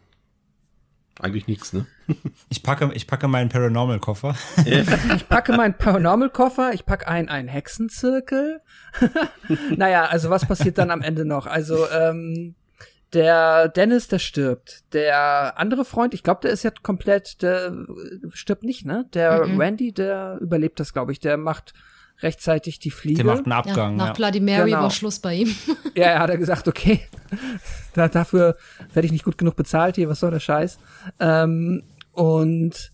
Eigentlich 1.22 1.48
nichts, 1.48 1.74
ne? 1.74 1.86
Ich 2.50 2.62
packe, 2.62 2.92
ich 2.94 3.08
packe 3.08 3.28
meinen 3.28 3.50
Paranormal-Koffer. 3.50 4.36
ich 4.66 5.28
packe 5.28 5.54
meinen 5.54 5.78
Paranormal-Koffer, 5.78 6.74
ich 6.74 6.86
packe 6.86 7.08
einen, 7.08 7.30
einen 7.30 7.48
Hexenzirkel. 7.48 8.62
naja, 9.76 10.06
also 10.06 10.30
was 10.30 10.46
passiert 10.46 10.78
dann 10.78 10.92
am 10.92 11.02
Ende 11.02 11.26
noch? 11.26 11.48
Also, 11.48 11.90
ähm, 11.90 12.56
der 13.14 13.70
Dennis, 13.70 14.08
der 14.10 14.20
stirbt. 14.20 14.84
Der 14.94 15.58
andere 15.58 15.86
Freund, 15.86 16.14
ich 16.14 16.22
glaube, 16.22 16.42
der 16.42 16.52
ist 16.52 16.64
ja 16.64 16.72
komplett, 16.84 17.42
der 17.42 17.74
stirbt 18.34 18.64
nicht, 18.64 18.86
ne? 18.86 19.06
Der 19.14 19.46
mhm. 19.46 19.60
Randy, 19.60 19.94
der 19.94 20.38
überlebt 20.42 20.80
das, 20.80 20.92
glaube 20.92 21.14
ich. 21.14 21.20
Der 21.20 21.38
macht 21.38 21.74
rechtzeitig 22.22 22.80
die 22.80 22.92
Fliege. 22.92 23.24
Der 23.24 23.26
macht 23.26 23.46
einen 23.46 23.52
Abgang. 23.52 23.98
Ja, 23.98 24.06
nach 24.06 24.14
Bloody 24.14 24.40
Mary 24.40 24.72
genau. 24.72 24.84
war 24.84 24.92
Schluss 24.92 25.20
bei 25.20 25.36
ihm. 25.36 25.56
Ja, 25.96 26.08
er 26.08 26.20
hat 26.20 26.30
er 26.30 26.38
gesagt, 26.38 26.68
okay, 26.68 27.00
da, 27.94 28.10
dafür 28.10 28.58
werde 28.94 29.06
ich 29.06 29.14
nicht 29.14 29.24
gut 29.24 29.38
genug 29.38 29.56
bezahlt 29.56 29.96
hier, 29.96 30.10
was 30.10 30.20
soll 30.20 30.32
der 30.32 30.42
Scheiß. 30.42 30.78
Ähm, 31.22 31.84
und 32.12 32.92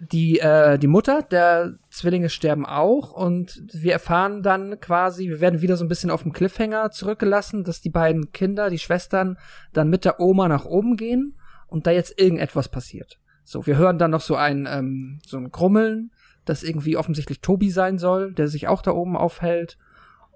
die, 0.00 0.40
äh, 0.40 0.78
die 0.78 0.88
Mutter 0.88 1.22
der 1.22 1.74
Zwillinge 1.90 2.28
sterben 2.28 2.66
auch 2.66 3.12
und 3.12 3.62
wir 3.72 3.92
erfahren 3.92 4.42
dann 4.42 4.80
quasi, 4.80 5.28
wir 5.28 5.40
werden 5.40 5.60
wieder 5.60 5.76
so 5.76 5.84
ein 5.84 5.88
bisschen 5.88 6.10
auf 6.10 6.22
dem 6.22 6.32
Cliffhanger 6.32 6.90
zurückgelassen, 6.90 7.62
dass 7.62 7.80
die 7.80 7.90
beiden 7.90 8.32
Kinder, 8.32 8.68
die 8.68 8.78
Schwestern, 8.78 9.38
dann 9.72 9.88
mit 9.88 10.04
der 10.04 10.18
Oma 10.18 10.48
nach 10.48 10.64
oben 10.64 10.96
gehen 10.96 11.38
und 11.68 11.86
da 11.86 11.92
jetzt 11.92 12.20
irgendetwas 12.20 12.68
passiert. 12.68 13.18
So, 13.44 13.66
wir 13.66 13.76
hören 13.76 13.98
dann 13.98 14.10
noch 14.10 14.20
so 14.20 14.36
ein, 14.36 14.68
ähm, 14.70 15.20
so 15.24 15.36
ein 15.36 15.50
Grummeln 15.50 16.10
das 16.48 16.62
irgendwie 16.62 16.96
offensichtlich 16.96 17.40
Tobi 17.40 17.70
sein 17.70 17.98
soll, 17.98 18.32
der 18.32 18.48
sich 18.48 18.68
auch 18.68 18.82
da 18.82 18.92
oben 18.92 19.16
aufhält. 19.16 19.78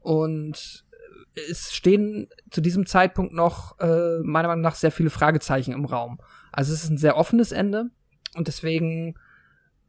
Und 0.03 0.85
es 1.49 1.73
stehen 1.73 2.29
zu 2.51 2.61
diesem 2.61 2.87
Zeitpunkt 2.87 3.33
noch, 3.33 3.79
äh, 3.81 4.19
meiner 4.23 4.49
Meinung 4.49 4.63
nach, 4.63 4.75
sehr 4.75 4.93
viele 4.93 5.11
Fragezeichen 5.11 5.73
im 5.73 5.85
Raum. 5.85 6.19
Also 6.51 6.73
es 6.73 6.85
ist 6.85 6.91
ein 6.91 6.99
sehr 6.99 7.17
offenes 7.17 7.53
Ende 7.53 7.91
und 8.35 8.49
deswegen, 8.49 9.15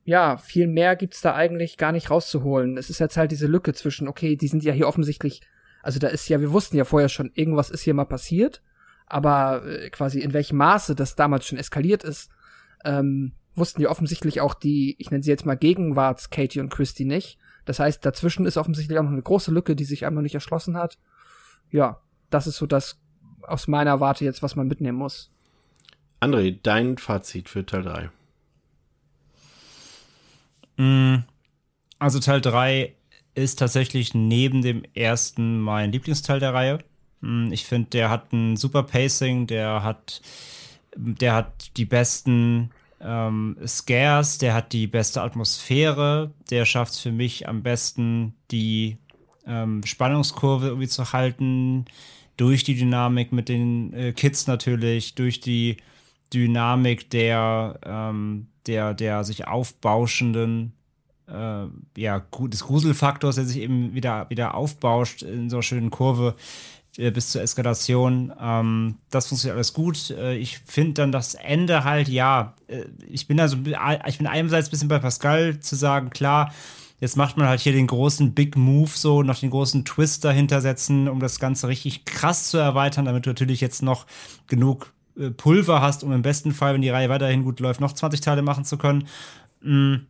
ja, 0.05 0.37
viel 0.37 0.67
mehr 0.67 0.95
gibt's 0.95 1.21
da 1.21 1.35
eigentlich 1.35 1.77
gar 1.77 1.91
nicht 1.91 2.09
rauszuholen. 2.09 2.77
Es 2.77 2.89
ist 2.89 2.99
jetzt 2.99 3.17
halt 3.17 3.31
diese 3.31 3.47
Lücke 3.47 3.73
zwischen, 3.73 4.07
okay, 4.07 4.35
die 4.35 4.47
sind 4.47 4.63
ja 4.63 4.73
hier 4.73 4.87
offensichtlich, 4.87 5.41
also 5.81 5.99
da 5.99 6.07
ist 6.07 6.27
ja, 6.29 6.39
wir 6.39 6.53
wussten 6.53 6.77
ja 6.77 6.85
vorher 6.85 7.09
schon, 7.09 7.31
irgendwas 7.33 7.69
ist 7.69 7.81
hier 7.81 7.93
mal 7.93 8.05
passiert, 8.05 8.61
aber 9.05 9.65
äh, 9.65 9.89
quasi 9.89 10.19
in 10.19 10.33
welchem 10.33 10.57
Maße 10.57 10.95
das 10.95 11.15
damals 11.15 11.45
schon 11.45 11.57
eskaliert 11.57 12.03
ist, 12.03 12.29
ähm, 12.85 13.33
wussten 13.55 13.81
ja 13.81 13.89
offensichtlich 13.89 14.41
auch 14.41 14.53
die, 14.53 14.95
ich 14.99 15.11
nenne 15.11 15.23
sie 15.23 15.29
jetzt 15.29 15.45
mal 15.45 15.57
Gegenwarts 15.57 16.29
Katie 16.29 16.59
und 16.59 16.69
Christy 16.69 17.05
nicht. 17.05 17.37
Das 17.65 17.79
heißt, 17.79 18.05
dazwischen 18.05 18.45
ist 18.45 18.57
offensichtlich 18.57 18.97
auch 18.97 19.03
noch 19.03 19.11
eine 19.11 19.21
große 19.21 19.51
Lücke, 19.51 19.75
die 19.75 19.85
sich 19.85 20.05
einfach 20.05 20.21
nicht 20.21 20.35
erschlossen 20.35 20.77
hat. 20.77 20.97
Ja, 21.71 22.01
das 22.29 22.47
ist 22.47 22.57
so 22.57 22.65
das 22.65 22.99
aus 23.43 23.67
meiner 23.67 23.99
Warte 23.99 24.25
jetzt, 24.25 24.43
was 24.43 24.55
man 24.55 24.67
mitnehmen 24.67 24.97
muss. 24.97 25.29
André, 26.19 26.57
dein 26.61 26.97
Fazit 26.97 27.49
für 27.49 27.65
Teil 27.65 27.83
3. 27.83 28.09
Mm, 30.77 31.23
also 31.99 32.19
Teil 32.19 32.41
3 32.41 32.93
ist 33.35 33.59
tatsächlich 33.59 34.13
neben 34.13 34.61
dem 34.61 34.83
ersten 34.93 35.59
mein 35.59 35.91
Lieblingsteil 35.91 36.39
der 36.39 36.53
Reihe. 36.53 36.79
Mm, 37.21 37.51
ich 37.51 37.65
finde, 37.65 37.89
der 37.89 38.09
hat 38.09 38.31
ein 38.31 38.55
super 38.55 38.83
Pacing, 38.83 39.47
der 39.47 39.83
hat, 39.83 40.21
der 40.95 41.33
hat 41.35 41.77
die 41.77 41.85
besten 41.85 42.71
ähm, 43.03 43.57
Scares, 43.65 44.37
der 44.37 44.53
hat 44.53 44.71
die 44.73 44.87
beste 44.87 45.21
Atmosphäre, 45.21 46.31
der 46.49 46.65
schafft 46.65 46.93
es 46.93 46.99
für 46.99 47.11
mich 47.11 47.47
am 47.47 47.61
besten, 47.61 48.33
die 48.51 48.97
ähm, 49.45 49.83
Spannungskurve 49.85 50.67
irgendwie 50.67 50.87
zu 50.87 51.11
halten, 51.11 51.85
durch 52.37 52.63
die 52.63 52.75
Dynamik 52.75 53.31
mit 53.31 53.49
den 53.49 53.93
äh, 53.93 54.11
Kids 54.13 54.47
natürlich, 54.47 55.15
durch 55.15 55.39
die 55.39 55.77
Dynamik 56.33 57.09
der, 57.09 57.79
ähm, 57.85 58.47
der, 58.65 58.93
der 58.93 59.23
sich 59.23 59.47
aufbauschenden 59.47 60.73
äh, 61.27 61.65
ja, 61.97 62.19
des 62.19 62.63
Gruselfaktors, 62.63 63.35
der 63.35 63.45
sich 63.45 63.61
eben 63.61 63.93
wieder, 63.93 64.29
wieder 64.29 64.55
aufbauscht 64.55 65.21
in 65.23 65.49
so 65.49 65.57
einer 65.57 65.63
schönen 65.63 65.89
Kurve. 65.89 66.35
Äh, 66.97 67.11
bis 67.11 67.31
zur 67.31 67.41
Eskalation. 67.41 68.31
Ähm, 68.39 68.95
das 69.09 69.27
funktioniert 69.27 69.55
alles 69.55 69.73
gut. 69.73 70.11
Äh, 70.11 70.35
ich 70.35 70.59
finde 70.59 70.93
dann 70.93 71.11
das 71.11 71.33
Ende 71.33 71.83
halt, 71.83 72.07
ja, 72.07 72.53
äh, 72.67 72.83
ich 73.09 73.27
bin 73.27 73.37
da 73.37 73.47
so, 73.47 73.57
ich 74.07 74.17
bin 74.19 74.27
einerseits 74.27 74.67
ein 74.67 74.71
bisschen 74.71 74.89
bei 74.89 74.99
Pascal 74.99 75.59
zu 75.59 75.75
sagen, 75.75 76.11
klar, 76.11 76.53
jetzt 76.99 77.17
macht 77.17 77.35
man 77.35 77.47
halt 77.47 77.61
hier 77.61 77.73
den 77.73 77.87
großen 77.87 78.35
Big 78.35 78.55
Move 78.55 78.91
so, 78.93 79.23
noch 79.23 79.39
den 79.39 79.49
großen 79.49 79.85
Twist 79.85 80.23
dahinter 80.23 80.61
setzen, 80.61 81.09
um 81.09 81.19
das 81.19 81.39
Ganze 81.39 81.67
richtig 81.67 82.05
krass 82.05 82.49
zu 82.49 82.57
erweitern, 82.57 83.05
damit 83.05 83.25
du 83.25 83.31
natürlich 83.31 83.59
jetzt 83.59 83.81
noch 83.81 84.05
genug 84.47 84.93
äh, 85.17 85.31
Pulver 85.31 85.81
hast, 85.81 86.03
um 86.03 86.11
im 86.11 86.21
besten 86.21 86.51
Fall, 86.51 86.75
wenn 86.75 86.81
die 86.81 86.89
Reihe 86.89 87.09
weiterhin 87.09 87.43
gut 87.43 87.59
läuft, 87.59 87.81
noch 87.81 87.93
20 87.93 88.21
Teile 88.21 88.43
machen 88.43 88.65
zu 88.65 88.77
können. 88.77 89.07
Mhm. 89.61 90.05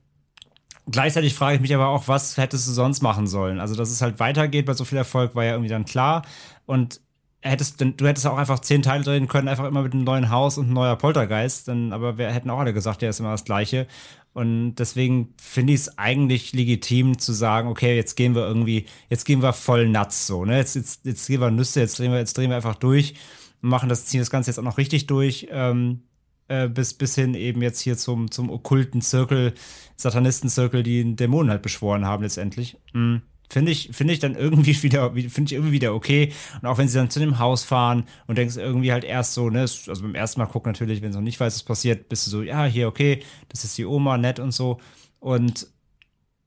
Gleichzeitig 0.92 1.34
frage 1.34 1.56
ich 1.56 1.62
mich 1.62 1.74
aber 1.74 1.88
auch, 1.88 2.10
was 2.10 2.36
hättest 2.36 2.68
du 2.68 2.74
sonst 2.74 3.02
machen 3.02 3.26
sollen? 3.26 3.62
Also, 3.62 3.74
dass 3.74 3.90
es 3.90 4.02
halt 4.02 4.20
weitergeht 4.20 4.66
bei 4.66 4.74
so 4.74 4.84
viel 4.84 4.98
Erfolg, 4.98 5.34
war 5.34 5.46
ja 5.46 5.52
irgendwie 5.52 5.70
dann 5.70 5.86
klar. 5.86 6.24
Und 6.66 7.02
hättest, 7.42 7.82
du 7.82 8.08
hättest 8.08 8.26
auch 8.26 8.38
einfach 8.38 8.60
zehn 8.60 8.82
Teile 8.82 9.04
drehen 9.04 9.28
können, 9.28 9.48
einfach 9.48 9.66
immer 9.66 9.84
mit 9.84 9.94
einem 9.94 10.04
neuen 10.04 10.30
Haus 10.30 10.58
und 10.58 10.70
ein 10.70 10.74
neuer 10.74 10.96
Poltergeist. 10.96 11.68
Dann, 11.68 11.94
aber 11.94 12.18
wir 12.18 12.32
hätten 12.32 12.50
auch 12.50 12.60
alle 12.60 12.74
gesagt, 12.74 13.02
der 13.02 13.10
ist 13.10 13.20
immer 13.20 13.32
das 13.32 13.46
Gleiche. 13.46 13.88
Und 14.34 14.76
deswegen 14.76 15.36
finde 15.40 15.74
ich 15.74 15.82
es 15.82 15.98
eigentlich 15.98 16.54
legitim 16.54 17.20
zu 17.20 17.34
sagen, 17.34 17.68
okay, 17.68 17.96
jetzt 17.96 18.16
gehen 18.16 18.34
wir 18.34 18.48
irgendwie, 18.48 18.88
jetzt 19.10 19.26
gehen 19.26 19.44
wir 19.44 19.54
voll 19.54 19.88
nuts 19.88 20.26
so, 20.26 20.44
ne? 20.44 20.58
Jetzt, 20.58 20.76
jetzt, 20.76 21.06
jetzt 21.06 21.28
gehen 21.28 21.40
wir 21.40 21.52
Nüsse, 21.52 21.82
jetzt 21.82 22.00
drehen 22.00 22.12
wir, 22.12 22.18
jetzt 22.18 22.36
drehen 22.36 22.50
wir 22.50 22.56
einfach 22.56 22.76
durch 22.76 23.14
und 23.62 23.70
machen 23.70 23.90
das, 23.90 24.06
ziehen 24.06 24.22
das 24.22 24.32
Ganze 24.32 24.50
jetzt 24.50 24.58
auch 24.58 24.64
noch 24.64 24.80
richtig 24.80 25.06
durch. 25.06 25.48
Ähm, 25.52 26.02
äh, 26.48 26.68
bis, 26.68 26.96
bis 26.96 27.16
hin 27.16 27.36
eben 27.36 27.62
jetzt 27.62 27.80
hier 27.80 27.98
zum, 27.98 28.32
zum 28.32 28.50
okkulten 28.50 29.02
Zirkel, 29.02 29.54
Satanistenzirkel, 29.96 30.84
die 30.84 31.02
einen 31.02 31.16
Dämonen 31.16 31.52
halt 31.52 31.62
beschworen 31.62 32.06
haben 32.06 32.24
letztendlich. 32.24 32.78
Mhm. 32.94 33.22
Finde 33.50 33.72
ich, 33.72 33.90
finde 33.92 34.14
ich 34.14 34.20
dann 34.20 34.36
irgendwie 34.36 34.82
wieder, 34.84 35.12
finde 35.14 35.44
ich 35.46 35.54
irgendwie 35.54 35.74
wieder 35.74 35.94
okay. 35.94 36.32
Und 36.62 36.68
auch 36.68 36.78
wenn 36.78 36.88
sie 36.88 36.98
dann 36.98 37.10
zu 37.10 37.20
dem 37.20 37.40
Haus 37.40 37.64
fahren 37.64 38.06
und 38.28 38.38
denkst 38.38 38.58
irgendwie 38.58 38.92
halt 38.92 39.04
erst 39.04 39.34
so, 39.34 39.50
ne, 39.50 39.62
also 39.62 40.02
beim 40.02 40.16
ersten 40.16 40.40
Mal 40.40 40.48
gucken 40.48 40.72
natürlich, 40.72 41.02
wenn 41.02 41.12
du 41.12 41.18
noch 41.18 41.24
nicht 41.24 41.40
weißt, 41.40 41.58
was 41.58 41.64
passiert, 41.64 42.10
bist 42.10 42.26
du 42.28 42.32
so, 42.32 42.42
ja, 42.42 42.66
hier, 42.66 42.88
okay, 42.88 43.24
das 43.50 43.64
ist 43.64 43.78
die 43.78 43.86
Oma, 43.86 44.18
nett 44.18 44.40
und 44.40 44.52
so. 44.52 44.80
Und 45.20 45.68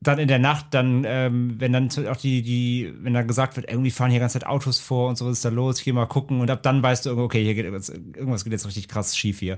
dann 0.03 0.19
in 0.19 0.29
der 0.29 0.39
Nacht, 0.39 0.67
dann, 0.71 1.05
ähm, 1.07 1.55
wenn 1.59 1.73
dann 1.73 1.89
auch 2.09 2.17
die, 2.17 2.43
die, 2.43 2.93
wenn 3.01 3.15
dann 3.15 3.27
gesagt 3.27 3.57
wird, 3.57 3.71
irgendwie 3.71 3.91
fahren 3.91 4.11
hier 4.11 4.21
ganze 4.21 4.39
Zeit 4.39 4.47
Autos 4.47 4.79
vor 4.79 5.09
und 5.09 5.17
so, 5.17 5.25
was 5.25 5.33
ist 5.39 5.45
da 5.45 5.49
los, 5.49 5.83
geh 5.83 5.93
mal 5.93 6.07
gucken 6.07 6.41
und 6.41 6.51
ab 6.51 6.63
dann 6.63 6.83
weißt 6.83 7.07
du, 7.07 7.17
okay, 7.17 7.43
hier 7.43 7.55
geht 7.55 7.65
irgendwas, 7.65 7.89
irgendwas 7.89 8.45
geht 8.45 8.53
jetzt 8.53 8.67
richtig 8.67 8.89
krass 8.89 9.17
schief 9.17 9.39
hier. 9.39 9.57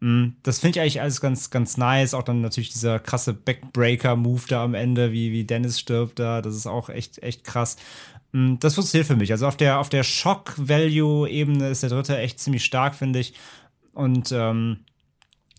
Mm, 0.00 0.30
das 0.42 0.58
finde 0.58 0.78
ich 0.78 0.80
eigentlich 0.80 1.00
alles 1.00 1.20
ganz, 1.20 1.50
ganz 1.50 1.76
nice. 1.76 2.14
Auch 2.14 2.24
dann 2.24 2.40
natürlich 2.40 2.70
dieser 2.70 2.98
krasse 2.98 3.32
Backbreaker-Move 3.32 4.42
da 4.48 4.64
am 4.64 4.74
Ende, 4.74 5.12
wie, 5.12 5.32
wie 5.32 5.44
Dennis 5.44 5.78
stirbt 5.78 6.18
da, 6.18 6.42
das 6.42 6.56
ist 6.56 6.66
auch 6.66 6.88
echt, 6.88 7.22
echt 7.22 7.44
krass. 7.44 7.76
Mm, 8.32 8.56
das 8.58 8.74
funktioniert 8.74 9.06
für 9.06 9.16
mich. 9.16 9.30
Also 9.30 9.46
auf 9.46 9.56
der, 9.56 9.78
auf 9.78 9.88
der 9.88 10.02
Shock-Value-Ebene 10.02 11.68
ist 11.68 11.84
der 11.84 11.90
dritte 11.90 12.18
echt 12.18 12.40
ziemlich 12.40 12.64
stark, 12.64 12.96
finde 12.96 13.20
ich. 13.20 13.34
Und, 13.94 14.32
ähm, 14.32 14.80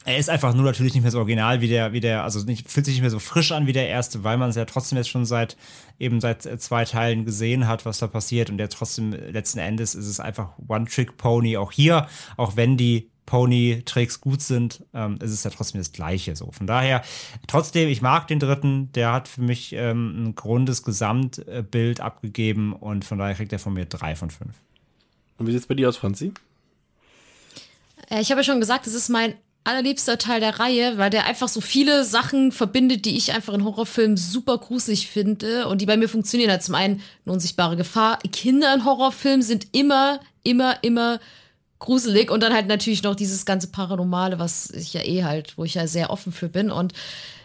er 0.08 0.18
ist 0.18 0.30
einfach 0.30 0.54
nur 0.54 0.64
natürlich 0.64 0.94
nicht 0.94 1.04
mehr 1.04 1.12
so 1.12 1.20
original 1.20 1.60
wie 1.60 1.68
der, 1.68 1.92
wie 1.92 2.00
der, 2.00 2.24
also 2.24 2.40
nicht, 2.46 2.72
fühlt 2.72 2.86
sich 2.86 2.96
nicht 2.96 3.02
mehr 3.02 3.12
so 3.12 3.20
frisch 3.20 3.52
an 3.52 3.68
wie 3.68 3.74
der 3.74 3.90
erste, 3.90 4.24
weil 4.24 4.38
man 4.38 4.50
es 4.50 4.56
ja 4.56 4.64
trotzdem 4.64 4.98
jetzt 4.98 5.10
schon 5.10 5.26
seit 5.26 5.58
eben 6.00 6.22
seit 6.22 6.46
äh, 6.46 6.58
zwei 6.58 6.86
Teilen 6.86 7.26
gesehen 7.26 7.68
hat, 7.68 7.86
was 7.86 8.00
da 8.00 8.08
passiert 8.08 8.50
und 8.50 8.58
der 8.58 8.70
trotzdem 8.70 9.12
letzten 9.12 9.60
Endes 9.60 9.96
ist 9.96 10.08
es 10.08 10.22
einfach 10.22 10.54
One-Trick-Pony 10.66 11.58
auch 11.58 11.74
hier, 11.74 12.08
auch 12.38 12.56
wenn 12.56 12.78
die 12.78 13.10
Pony-Tricks 13.26 14.22
gut 14.22 14.42
sind, 14.42 14.86
ähm, 14.94 15.20
ist 15.22 15.32
es 15.32 15.44
ja 15.44 15.52
trotzdem 15.52 15.82
das 15.82 15.92
Gleiche. 15.92 16.38
So 16.38 16.54
von 16.54 16.68
daher 16.68 17.04
trotzdem, 17.48 17.90
ich 17.90 18.02
mag 18.02 18.28
den 18.28 18.40
dritten, 18.40 18.90
der 18.94 19.12
hat 19.12 19.28
für 19.28 19.42
mich 19.42 19.74
ähm, 19.74 20.24
ein 20.24 20.36
grundes 20.36 20.84
Gesamtbild 20.84 22.00
abgegeben 22.00 22.72
und 22.72 23.04
von 23.04 23.18
daher 23.18 23.36
kriegt 23.36 23.52
er 23.52 23.60
von 23.60 23.74
mir 23.74 23.86
drei 23.86 24.16
von 24.16 24.30
fünf. 24.30 24.54
Und 25.38 25.48
wie 25.48 25.52
sieht 25.52 25.62
es 25.62 25.68
bei 25.68 25.76
dir 25.76 25.90
aus, 25.90 25.98
Franzi? 25.98 26.32
Äh, 28.10 28.22
ich 28.22 28.32
habe 28.32 28.40
ja 28.40 28.46
schon 28.46 28.62
gesagt, 28.62 28.88
es 28.88 28.94
ist 28.94 29.10
mein 29.10 29.34
allerliebster 29.68 30.18
Teil 30.18 30.40
der 30.40 30.60
Reihe, 30.60 30.98
weil 30.98 31.10
der 31.10 31.26
einfach 31.26 31.48
so 31.48 31.62
viele 31.62 32.06
Sachen 32.06 32.52
verbindet, 32.52 33.06
die 33.06 33.18
ich 33.18 33.34
einfach 33.34 33.54
in 33.54 33.64
Horrorfilmen 33.64 34.18
super 34.18 34.58
gruselig 34.58 35.08
finde 35.08 35.68
und 35.68 35.82
die 35.82 35.86
bei 35.86 35.98
mir 35.98 36.08
funktionieren. 36.08 36.60
Zum 36.62 36.76
einen 36.76 37.02
eine 37.26 37.34
unsichtbare 37.34 37.76
Gefahr. 37.76 38.20
Kinder 38.32 38.74
in 38.74 38.86
Horrorfilmen 38.86 39.42
sind 39.42 39.68
immer, 39.74 40.20
immer, 40.44 40.82
immer 40.84 41.20
gruselig 41.80 42.32
und 42.32 42.42
dann 42.42 42.54
halt 42.54 42.68
natürlich 42.68 43.04
noch 43.04 43.16
dieses 43.16 43.46
ganze 43.46 43.68
Paranormale, 43.68 44.40
was 44.40 44.72
ich 44.72 44.94
ja 44.94 45.06
eh 45.06 45.24
halt, 45.24 45.58
wo 45.58 45.66
ich 45.66 45.76
ja 45.76 45.86
sehr 45.86 46.10
offen 46.10 46.32
für 46.32 46.50
bin 46.50 46.72
und 46.72 46.94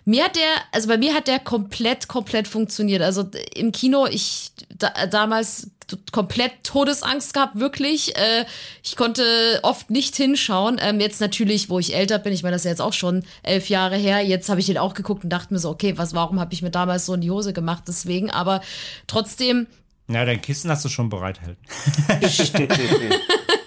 mir 0.04 0.24
hat 0.24 0.36
der, 0.36 0.50
also 0.72 0.88
bei 0.88 0.98
mir 0.98 1.14
hat 1.14 1.28
der 1.28 1.38
komplett, 1.38 2.08
komplett 2.08 2.48
funktioniert. 2.48 3.02
Also 3.02 3.24
im 3.54 3.70
Kino, 3.70 4.06
ich 4.06 4.50
da, 4.76 5.06
damals 5.06 5.70
komplett 6.12 6.52
Todesangst 6.64 7.34
gehabt, 7.34 7.58
wirklich. 7.58 8.16
Äh, 8.16 8.44
ich 8.82 8.96
konnte 8.96 9.60
oft 9.62 9.90
nicht 9.90 10.16
hinschauen. 10.16 10.78
Ähm, 10.80 11.00
jetzt 11.00 11.20
natürlich, 11.20 11.68
wo 11.70 11.78
ich 11.78 11.94
älter 11.94 12.18
bin, 12.18 12.32
ich 12.32 12.42
meine, 12.42 12.54
das 12.54 12.62
ist 12.62 12.66
ja 12.66 12.70
jetzt 12.70 12.80
auch 12.80 12.92
schon 12.92 13.24
elf 13.42 13.68
Jahre 13.68 13.96
her. 13.96 14.20
Jetzt 14.24 14.48
habe 14.48 14.60
ich 14.60 14.66
den 14.66 14.78
auch 14.78 14.94
geguckt 14.94 15.24
und 15.24 15.30
dachte 15.30 15.52
mir 15.52 15.60
so, 15.60 15.70
okay, 15.70 15.96
was, 15.96 16.14
warum 16.14 16.40
habe 16.40 16.52
ich 16.54 16.62
mir 16.62 16.70
damals 16.70 17.06
so 17.06 17.14
in 17.14 17.20
die 17.20 17.30
Hose 17.30 17.52
gemacht? 17.52 17.84
Deswegen, 17.86 18.30
aber 18.30 18.60
trotzdem. 19.06 19.66
Ja, 20.08 20.24
dein 20.24 20.40
Kissen 20.42 20.70
hast 20.70 20.84
du 20.84 20.88
schon 20.88 21.08
bereithalten. 21.08 21.56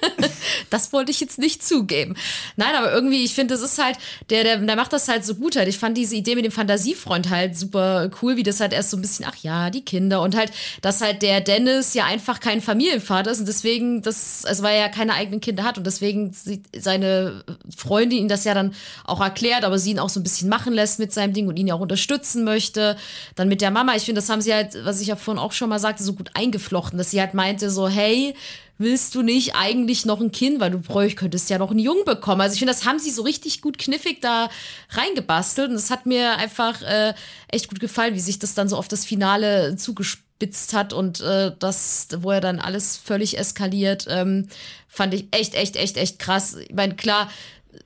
das 0.69 0.93
wollte 0.93 1.11
ich 1.11 1.19
jetzt 1.19 1.39
nicht 1.39 1.65
zugeben. 1.65 2.15
Nein, 2.55 2.75
aber 2.75 2.91
irgendwie, 2.91 3.23
ich 3.23 3.33
finde, 3.33 3.53
das 3.53 3.61
ist 3.61 3.81
halt, 3.81 3.97
der, 4.29 4.43
der, 4.43 4.57
der 4.57 4.75
macht 4.75 4.93
das 4.93 5.07
halt 5.07 5.25
so 5.25 5.35
gut 5.35 5.55
halt. 5.55 5.67
Ich 5.67 5.77
fand 5.77 5.97
diese 5.97 6.15
Idee 6.15 6.35
mit 6.35 6.45
dem 6.45 6.51
Fantasiefreund 6.51 7.29
halt 7.29 7.57
super 7.57 8.09
cool, 8.21 8.37
wie 8.37 8.43
das 8.43 8.59
halt 8.59 8.73
erst 8.73 8.91
so 8.91 8.97
ein 8.97 9.01
bisschen, 9.01 9.25
ach 9.27 9.35
ja, 9.37 9.69
die 9.69 9.83
Kinder 9.83 10.21
und 10.21 10.35
halt, 10.35 10.51
dass 10.81 11.01
halt 11.01 11.21
der 11.21 11.41
Dennis 11.41 11.93
ja 11.93 12.05
einfach 12.05 12.39
kein 12.39 12.61
Familienvater 12.61 13.31
ist 13.31 13.39
und 13.39 13.47
deswegen 13.47 14.01
das, 14.01 14.45
also 14.45 14.63
weil 14.63 14.75
er 14.75 14.81
ja 14.81 14.89
keine 14.89 15.13
eigenen 15.13 15.41
Kinder 15.41 15.63
hat 15.63 15.77
und 15.77 15.85
deswegen 15.85 16.35
seine 16.77 17.43
Freundin 17.75 18.19
ihn 18.19 18.27
das 18.27 18.43
ja 18.43 18.53
dann 18.53 18.73
auch 19.05 19.21
erklärt, 19.21 19.63
aber 19.63 19.79
sie 19.79 19.91
ihn 19.91 19.99
auch 19.99 20.09
so 20.09 20.19
ein 20.19 20.23
bisschen 20.23 20.49
machen 20.49 20.73
lässt 20.73 20.99
mit 20.99 21.13
seinem 21.13 21.33
Ding 21.33 21.47
und 21.47 21.57
ihn 21.57 21.67
ja 21.67 21.75
auch 21.75 21.79
unterstützen 21.79 22.43
möchte. 22.43 22.97
Dann 23.35 23.47
mit 23.47 23.61
der 23.61 23.71
Mama, 23.71 23.95
ich 23.95 24.03
finde, 24.03 24.19
das 24.21 24.29
haben 24.29 24.41
sie 24.41 24.53
halt, 24.53 24.77
was 24.83 25.01
ich 25.01 25.07
ja 25.07 25.15
vorhin 25.15 25.41
auch 25.41 25.51
schon 25.51 25.69
mal 25.69 25.79
sagte, 25.79 26.03
so 26.03 26.13
gut 26.13 26.31
eingeflochten, 26.33 26.97
dass 26.97 27.11
sie 27.11 27.19
halt 27.19 27.33
meinte 27.33 27.69
so, 27.69 27.87
hey, 27.87 28.35
willst 28.77 29.15
du 29.15 29.21
nicht 29.21 29.55
eigentlich 29.55 30.05
noch 30.05 30.19
ein 30.21 30.31
Kind, 30.31 30.59
weil 30.59 30.71
du 30.71 30.79
bräuch, 30.79 31.15
könntest 31.15 31.49
ja 31.49 31.57
noch 31.57 31.71
einen 31.71 31.79
Jungen 31.79 32.05
bekommen. 32.05 32.41
Also 32.41 32.53
ich 32.53 32.59
finde, 32.59 32.73
das 32.73 32.85
haben 32.85 32.99
sie 32.99 33.11
so 33.11 33.23
richtig 33.23 33.61
gut 33.61 33.77
kniffig 33.77 34.21
da 34.21 34.49
reingebastelt 34.89 35.69
und 35.69 35.75
es 35.75 35.91
hat 35.91 36.05
mir 36.05 36.37
einfach 36.37 36.81
äh, 36.81 37.13
echt 37.47 37.69
gut 37.69 37.79
gefallen, 37.79 38.15
wie 38.15 38.19
sich 38.19 38.39
das 38.39 38.53
dann 38.53 38.67
so 38.67 38.77
auf 38.77 38.87
das 38.87 39.05
Finale 39.05 39.75
zugespitzt 39.77 40.73
hat 40.73 40.91
und 40.93 41.21
äh, 41.21 41.51
das, 41.57 42.07
wo 42.17 42.31
er 42.31 42.41
dann 42.41 42.59
alles 42.59 42.97
völlig 42.97 43.37
eskaliert, 43.37 44.07
ähm, 44.09 44.47
fand 44.87 45.13
ich 45.13 45.27
echt, 45.31 45.55
echt, 45.55 45.77
echt, 45.77 45.97
echt 45.97 46.19
krass. 46.19 46.55
Ich 46.55 46.73
meine, 46.73 46.95
klar, 46.95 47.29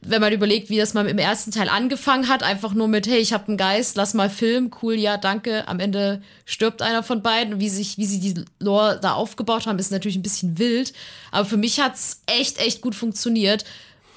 wenn 0.01 0.21
man 0.21 0.33
überlegt, 0.33 0.69
wie 0.69 0.77
das 0.77 0.93
mal 0.93 1.07
im 1.07 1.17
ersten 1.17 1.51
Teil 1.51 1.69
angefangen 1.69 2.27
hat, 2.27 2.43
einfach 2.43 2.73
nur 2.73 2.87
mit, 2.87 3.07
hey, 3.07 3.19
ich 3.19 3.33
habe 3.33 3.47
einen 3.47 3.57
Geist, 3.57 3.95
lass 3.95 4.13
mal 4.13 4.29
filmen, 4.29 4.71
cool, 4.81 4.95
ja, 4.95 5.17
danke. 5.17 5.67
Am 5.67 5.79
Ende 5.79 6.21
stirbt 6.45 6.81
einer 6.81 7.03
von 7.03 7.21
beiden. 7.21 7.59
Wie 7.59 7.69
sich, 7.69 7.97
wie 7.97 8.05
sie 8.05 8.19
die 8.19 8.45
Lore 8.59 8.99
da 9.01 9.13
aufgebaut 9.13 9.67
haben, 9.67 9.79
ist 9.79 9.91
natürlich 9.91 10.17
ein 10.17 10.23
bisschen 10.23 10.57
wild. 10.59 10.93
Aber 11.31 11.45
für 11.45 11.57
mich 11.57 11.79
hat's 11.79 12.21
echt, 12.27 12.59
echt 12.59 12.81
gut 12.81 12.95
funktioniert. 12.95 13.65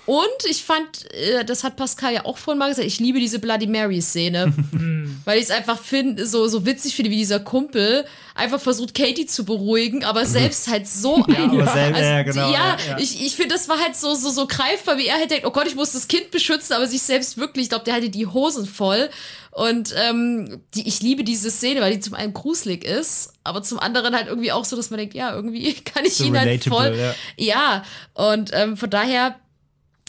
Und 0.04 0.50
ich 0.50 0.64
fand, 0.64 1.12
äh, 1.14 1.44
das 1.44 1.64
hat 1.64 1.76
Pascal 1.76 2.12
ja 2.12 2.24
auch 2.24 2.38
vorhin 2.38 2.58
mal 2.58 2.68
gesagt, 2.68 2.86
ich 2.86 2.98
liebe 2.98 3.20
diese 3.20 3.38
Bloody 3.38 3.66
Mary-Szene. 3.66 4.52
weil 5.24 5.38
ich 5.38 5.44
es 5.44 5.50
einfach 5.50 5.78
finde, 5.78 6.26
so, 6.26 6.48
so 6.48 6.66
witzig 6.66 6.94
finde, 6.94 7.10
wie 7.10 7.16
dieser 7.16 7.40
Kumpel 7.40 8.04
einfach 8.34 8.60
versucht, 8.60 8.94
Katie 8.94 9.26
zu 9.26 9.44
beruhigen, 9.44 10.04
aber 10.04 10.24
selbst 10.24 10.68
halt 10.68 10.88
so 10.88 11.24
ja, 11.28 11.36
ein. 11.36 11.50
Selber, 11.72 11.96
also, 11.96 12.00
ja, 12.00 12.22
genau, 12.22 12.52
ja, 12.52 12.76
ja, 12.88 12.98
ich, 12.98 13.24
ich 13.24 13.36
finde, 13.36 13.54
das 13.54 13.68
war 13.68 13.78
halt 13.78 13.96
so, 13.96 14.14
so, 14.14 14.30
so 14.30 14.46
greifbar, 14.46 14.98
wie 14.98 15.06
er 15.06 15.16
halt 15.16 15.30
denkt, 15.30 15.46
oh 15.46 15.50
Gott, 15.50 15.66
ich 15.66 15.74
muss 15.74 15.92
das 15.92 16.08
Kind 16.08 16.30
beschützen, 16.30 16.74
aber 16.74 16.86
sich 16.86 17.02
selbst 17.02 17.38
wirklich, 17.38 17.64
ich 17.64 17.68
glaube, 17.68 17.84
der 17.84 17.94
hatte 17.94 18.10
die 18.10 18.26
Hosen 18.26 18.66
voll. 18.66 19.10
Und 19.50 19.94
ähm, 19.98 20.62
die, 20.74 20.88
ich 20.88 21.02
liebe 21.02 21.24
diese 21.24 21.50
Szene, 21.50 21.82
weil 21.82 21.92
die 21.92 22.00
zum 22.00 22.14
einen 22.14 22.32
gruselig 22.32 22.84
ist, 22.84 23.34
aber 23.44 23.62
zum 23.62 23.78
anderen 23.78 24.14
halt 24.16 24.26
irgendwie 24.26 24.50
auch 24.50 24.64
so, 24.64 24.76
dass 24.76 24.88
man 24.88 24.98
denkt, 24.98 25.14
ja, 25.14 25.34
irgendwie 25.34 25.74
kann 25.74 26.06
ich 26.06 26.14
so 26.14 26.24
ihn 26.24 26.38
halt 26.38 26.64
voll. 26.64 26.96
Ja, 26.96 27.14
ja. 27.36 27.84
und 28.14 28.50
ähm, 28.54 28.78
von 28.78 28.88
daher 28.88 29.36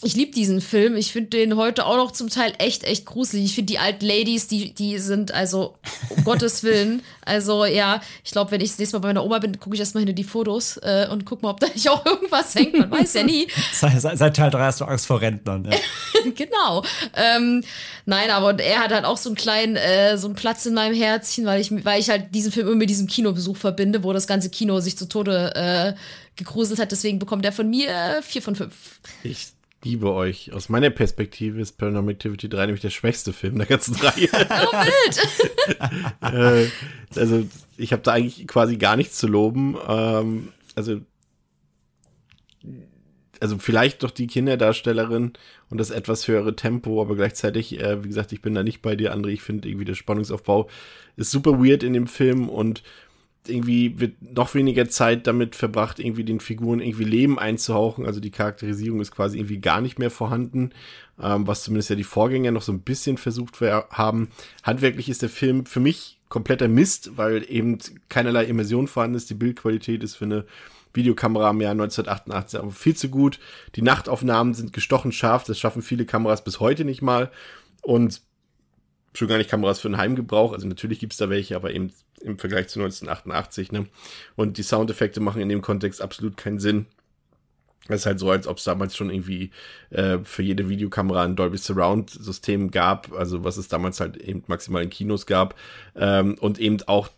ich 0.03 0.15
liebe 0.15 0.31
diesen 0.31 0.61
Film. 0.61 0.95
Ich 0.95 1.11
finde 1.11 1.30
den 1.30 1.55
heute 1.55 1.85
auch 1.85 1.97
noch 1.97 2.11
zum 2.11 2.30
Teil 2.30 2.53
echt, 2.57 2.84
echt 2.84 3.05
gruselig. 3.05 3.45
Ich 3.45 3.55
finde 3.55 3.73
die 3.73 3.80
alten 3.80 4.05
Ladies, 4.05 4.47
die, 4.47 4.73
die 4.73 4.97
sind 4.99 5.34
also, 5.34 5.75
um 6.09 6.23
Gottes 6.23 6.63
Willen. 6.63 7.01
Also 7.25 7.65
ja, 7.65 8.01
ich 8.23 8.31
glaube, 8.31 8.51
wenn 8.51 8.61
ich 8.61 8.69
das 8.69 8.80
nächste 8.80 8.97
Mal 8.97 9.01
bei 9.01 9.07
meiner 9.09 9.23
Oma 9.23 9.39
bin, 9.39 9.59
gucke 9.59 9.75
ich 9.75 9.80
erstmal 9.80 10.01
hinter 10.01 10.13
die 10.13 10.23
Fotos 10.23 10.77
äh, 10.77 11.07
und 11.09 11.25
guck 11.25 11.41
mal, 11.41 11.51
ob 11.51 11.59
da 11.59 11.67
nicht 11.67 11.89
auch 11.89 12.05
irgendwas 12.05 12.53
hängt. 12.55 12.77
Man 12.77 12.91
weiß 12.91 13.13
ja 13.13 13.23
nie. 13.23 13.47
Seit, 13.73 14.01
seit 14.01 14.35
Teil 14.35 14.49
3 14.49 14.59
hast 14.59 14.81
du 14.81 14.85
Angst 14.85 15.05
vor 15.05 15.21
Rentnern. 15.21 15.69
Ja. 15.69 15.77
genau. 16.35 16.84
Ähm, 17.15 17.63
nein, 18.05 18.30
aber 18.30 18.59
er 18.59 18.80
hat 18.80 18.91
halt 18.91 19.05
auch 19.05 19.17
so 19.17 19.30
einen 19.30 19.35
kleinen, 19.35 19.75
äh, 19.75 20.17
so 20.17 20.27
einen 20.27 20.35
Platz 20.35 20.65
in 20.65 20.73
meinem 20.73 20.95
Herzchen, 20.95 21.45
weil 21.45 21.61
ich, 21.61 21.71
weil 21.85 21.99
ich 21.99 22.09
halt 22.09 22.34
diesen 22.35 22.51
Film 22.51 22.67
immer 22.67 22.75
mit 22.75 22.89
diesem 22.89 23.07
Kinobesuch 23.07 23.57
verbinde, 23.57 24.03
wo 24.03 24.13
das 24.13 24.27
ganze 24.27 24.49
Kino 24.49 24.80
sich 24.80 24.97
zu 24.97 25.07
Tode 25.07 25.53
äh, 25.55 25.93
gegruselt 26.35 26.80
hat. 26.80 26.91
Deswegen 26.91 27.19
bekommt 27.19 27.45
er 27.45 27.51
von 27.51 27.69
mir 27.69 27.89
äh, 27.89 28.21
vier 28.21 28.41
von 28.41 28.55
fünf. 28.55 28.99
Ich 29.23 29.53
liebe 29.84 30.11
euch. 30.14 30.53
Aus 30.53 30.69
meiner 30.69 30.89
Perspektive 30.89 31.61
ist 31.61 31.77
Paranormal 31.77 32.14
Activity 32.14 32.49
3 32.49 32.68
nämlich 32.68 32.81
der 32.81 32.89
schwächste 32.89 33.34
Film 33.34 33.57
der 33.57 33.68
ganzen 33.68 33.95
Reihe. 33.95 34.30
Oh, 34.49 34.72
wild! 34.73 35.19
äh, 37.15 37.19
also, 37.19 37.45
ich 37.77 37.93
habe 37.93 38.01
da 38.01 38.14
eigentlich 38.14 38.47
quasi 38.47 38.77
gar 38.77 38.95
nichts 38.95 39.18
zu 39.18 39.27
loben. 39.27 39.77
Ähm, 39.88 40.49
also, 40.76 41.01
also 43.39 43.57
vielleicht 43.57 44.03
doch 44.03 44.11
die 44.11 44.27
Kinderdarstellerin 44.27 45.34
und 45.69 45.77
das 45.77 45.89
etwas 45.89 46.27
höhere 46.27 46.55
Tempo, 46.55 47.01
aber 47.01 47.15
gleichzeitig, 47.15 47.80
äh, 47.80 48.03
wie 48.03 48.07
gesagt, 48.07 48.31
ich 48.31 48.41
bin 48.41 48.53
da 48.53 48.64
nicht 48.64 48.81
bei 48.81 48.95
dir, 48.95 49.14
André. 49.14 49.30
Ich 49.30 49.41
finde 49.41 49.68
irgendwie 49.68 49.85
der 49.85 49.95
Spannungsaufbau 49.95 50.69
ist 51.15 51.31
super 51.31 51.64
weird 51.64 51.84
in 51.84 51.93
dem 51.93 52.07
Film 52.07 52.49
und 52.49 52.84
irgendwie 53.48 53.99
wird 53.99 54.22
noch 54.22 54.53
weniger 54.53 54.88
Zeit 54.90 55.28
damit 55.28 55.56
verbracht, 55.56 55.99
irgendwie 55.99 56.24
den 56.24 56.40
Figuren 56.40 56.80
irgendwie 56.80 57.03
Leben 57.03 57.40
einzuhauchen. 57.40 58.06
Also 58.06 58.20
die 58.20 58.32
Charakterisierung 58.32 59.02
ist 59.02 59.11
quasi 59.11 59.38
irgendwie 59.38 59.60
gar 59.60 59.82
nicht 59.82 59.99
mehr 59.99 60.11
vorhanden, 60.11 60.72
ähm, 61.22 61.48
was 61.48 61.64
zumindest 61.64 61.90
ja 61.90 61.95
die 61.95 62.03
Vorgänger 62.03 62.52
noch 62.52 62.61
so 62.61 62.72
ein 62.72 62.82
bisschen 62.82 63.18
versucht 63.18 63.60
haben. 63.61 64.30
Handwerklich 64.64 65.10
ist 65.10 65.22
der 65.22 65.30
Film 65.30 65.65
für 65.65 65.80
mich 65.80 66.20
kompletter 66.30 66.68
Mist, 66.68 67.18
weil 67.18 67.45
eben 67.48 67.78
keinerlei 68.10 68.45
Immersion 68.45 68.88
vorhanden 68.88 69.18
ist. 69.18 69.30
Die 69.30 69.36
Bildqualität 69.36 70.03
ist 70.03 70.15
für 70.15 70.26
eine 70.26 70.45
Videokamera 70.94 71.49
im 71.49 71.61
Jahr 71.61 71.72
1988 71.72 72.60
aber 72.60 72.72
viel 72.72 72.95
zu 72.95 73.10
gut. 73.10 73.40
Die 73.76 73.82
Nachtaufnahmen 73.82 74.53
sind 74.53 74.74
gestochen 74.74 75.11
scharf, 75.11 75.44
das 75.44 75.60
schaffen 75.60 75.82
viele 75.82 76.06
Kameras 76.06 76.44
bis 76.44 76.60
heute 76.60 76.86
nicht 76.86 77.02
mal. 77.02 77.31
Und 77.81 78.22
schon 79.13 79.28
gar 79.28 79.38
nicht 79.38 79.49
Kameras 79.49 79.80
für 79.80 79.89
den 79.89 79.97
Heimgebrauch. 79.97 80.54
Also 80.54 80.68
natürlich 80.68 80.99
gibt's 80.99 81.18
da 81.18 81.30
welche, 81.30 81.55
aber 81.55 81.72
eben 81.72 81.91
im 82.21 82.37
Vergleich 82.37 82.67
zu 82.67 82.79
1988. 82.79 83.71
Ne? 83.71 83.87
Und 84.35 84.57
die 84.57 84.63
Soundeffekte 84.63 85.19
machen 85.19 85.41
in 85.41 85.49
dem 85.49 85.61
Kontext 85.61 86.01
absolut 86.01 86.37
keinen 86.37 86.59
Sinn. 86.59 86.85
Es 87.89 88.01
ist 88.01 88.05
halt 88.05 88.19
so, 88.19 88.31
als 88.31 88.47
ob 88.47 88.57
es 88.57 88.63
damals 88.63 88.95
schon 88.95 89.09
irgendwie 89.09 89.51
äh, 89.89 90.19
für 90.23 90.41
jede 90.41 90.69
Videokamera 90.69 91.23
ein 91.23 91.35
Dolby 91.35 91.57
Surround 91.57 92.09
System 92.09 92.71
gab, 92.71 93.11
also 93.11 93.43
was 93.43 93.57
es 93.57 93.67
damals 93.67 93.99
halt 93.99 94.15
eben 94.17 94.43
maximal 94.47 94.83
in 94.83 94.89
Kinos 94.89 95.25
gab. 95.25 95.55
Ähm, 95.95 96.35
und 96.39 96.59
eben 96.59 96.77
auch 96.87 97.09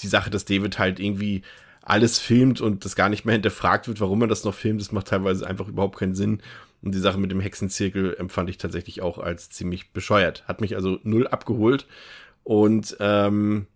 die 0.00 0.08
Sache, 0.08 0.30
dass 0.30 0.44
David 0.44 0.78
halt 0.80 0.98
irgendwie 0.98 1.42
alles 1.82 2.18
filmt 2.18 2.60
und 2.60 2.84
das 2.84 2.96
gar 2.96 3.08
nicht 3.08 3.24
mehr 3.24 3.34
hinterfragt 3.34 3.88
wird, 3.88 4.00
warum 4.00 4.22
er 4.22 4.28
das 4.28 4.44
noch 4.44 4.54
filmt, 4.54 4.80
das 4.80 4.92
macht 4.92 5.08
teilweise 5.08 5.46
einfach 5.46 5.68
überhaupt 5.68 5.98
keinen 5.98 6.14
Sinn. 6.14 6.42
Und 6.82 6.94
die 6.94 6.98
Sache 7.00 7.18
mit 7.18 7.30
dem 7.30 7.40
Hexenzirkel 7.40 8.16
empfand 8.18 8.48
ich 8.48 8.58
tatsächlich 8.58 9.02
auch 9.02 9.18
als 9.18 9.50
ziemlich 9.50 9.92
bescheuert. 9.92 10.44
Hat 10.48 10.60
mich 10.60 10.76
also 10.76 10.98
null 11.02 11.28
abgeholt. 11.28 11.86
Und 12.42 12.96
ähm, 13.00 13.66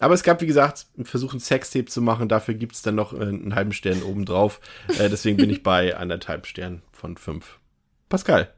aber 0.00 0.14
es 0.14 0.22
gab, 0.22 0.40
wie 0.40 0.46
gesagt, 0.46 0.86
einen 0.96 1.04
Versuch, 1.04 1.34
ein 1.34 1.40
Sextape 1.40 1.84
zu 1.84 2.00
machen. 2.00 2.28
Dafür 2.28 2.54
gibt's 2.54 2.80
dann 2.82 2.94
noch 2.94 3.12
einen 3.12 3.54
halben 3.54 3.72
Stern 3.72 4.02
obendrauf. 4.02 4.60
Äh, 4.98 5.10
deswegen 5.10 5.36
bin 5.36 5.50
ich 5.50 5.62
bei 5.62 5.94
anderthalb 5.96 6.46
Sternen 6.46 6.82
von 6.90 7.16
fünf. 7.16 7.58
Pascal. 8.08 8.52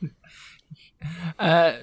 Äh, 1.38 1.74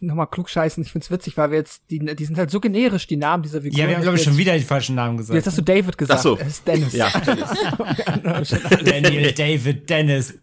nochmal 0.00 0.28
klugscheißen, 0.28 0.80
ich 0.84 0.92
find's 0.92 1.10
witzig, 1.10 1.36
weil 1.36 1.50
wir 1.50 1.58
jetzt, 1.58 1.82
die, 1.90 1.98
die 1.98 2.24
sind 2.24 2.38
halt 2.38 2.52
so 2.52 2.60
generisch, 2.60 3.08
die 3.08 3.16
Namen 3.16 3.42
dieser 3.42 3.62
Figuren. 3.62 3.80
Ja, 3.80 3.88
wir 3.88 3.96
haben, 3.96 4.02
glaube 4.02 4.16
ich, 4.16 4.22
schon 4.22 4.36
wieder 4.36 4.56
die 4.56 4.62
falschen 4.62 4.94
Namen 4.94 5.16
gesagt. 5.16 5.34
Jetzt 5.34 5.46
hast 5.46 5.58
du 5.58 5.62
David 5.62 5.98
gesagt. 5.98 6.20
Ach 6.20 6.22
so. 6.22 6.38
Es 6.38 6.46
ist 6.46 6.68
Dennis. 6.68 6.92
Ja, 6.92 7.10
Dennis. 7.26 8.54
Daniel, 8.84 9.32
David, 9.32 9.90
Dennis. 9.90 10.34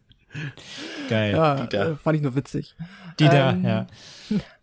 Geil. 1.07 1.35
Ja, 1.35 1.55
Dieter. 1.55 1.95
fand 1.95 2.17
ich 2.17 2.21
nur 2.21 2.35
witzig. 2.35 2.75
Dieter, 3.17 3.51
ähm, 3.51 3.63
ja. 3.63 3.87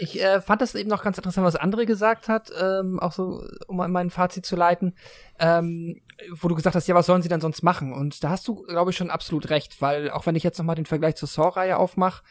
Ich 0.00 0.22
äh, 0.22 0.40
fand 0.40 0.62
das 0.62 0.76
eben 0.76 0.88
noch 0.88 1.02
ganz 1.02 1.18
interessant, 1.18 1.44
was 1.44 1.58
André 1.58 1.84
gesagt 1.84 2.28
hat, 2.28 2.52
ähm, 2.58 3.00
auch 3.00 3.10
so, 3.10 3.44
um 3.66 3.76
mein 3.76 4.10
Fazit 4.10 4.46
zu 4.46 4.54
leiten, 4.54 4.94
ähm, 5.40 6.00
wo 6.30 6.46
du 6.46 6.54
gesagt 6.54 6.76
hast, 6.76 6.86
ja, 6.86 6.94
was 6.94 7.06
sollen 7.06 7.20
sie 7.20 7.28
denn 7.28 7.40
sonst 7.40 7.62
machen? 7.62 7.92
Und 7.92 8.22
da 8.22 8.30
hast 8.30 8.46
du, 8.46 8.62
glaube 8.62 8.92
ich, 8.92 8.96
schon 8.96 9.10
absolut 9.10 9.50
recht, 9.50 9.82
weil 9.82 10.10
auch 10.10 10.24
wenn 10.24 10.36
ich 10.36 10.44
jetzt 10.44 10.58
nochmal 10.58 10.76
den 10.76 10.86
Vergleich 10.86 11.16
zur 11.16 11.28
Saw-Reihe 11.28 11.76
aufmache, 11.76 12.22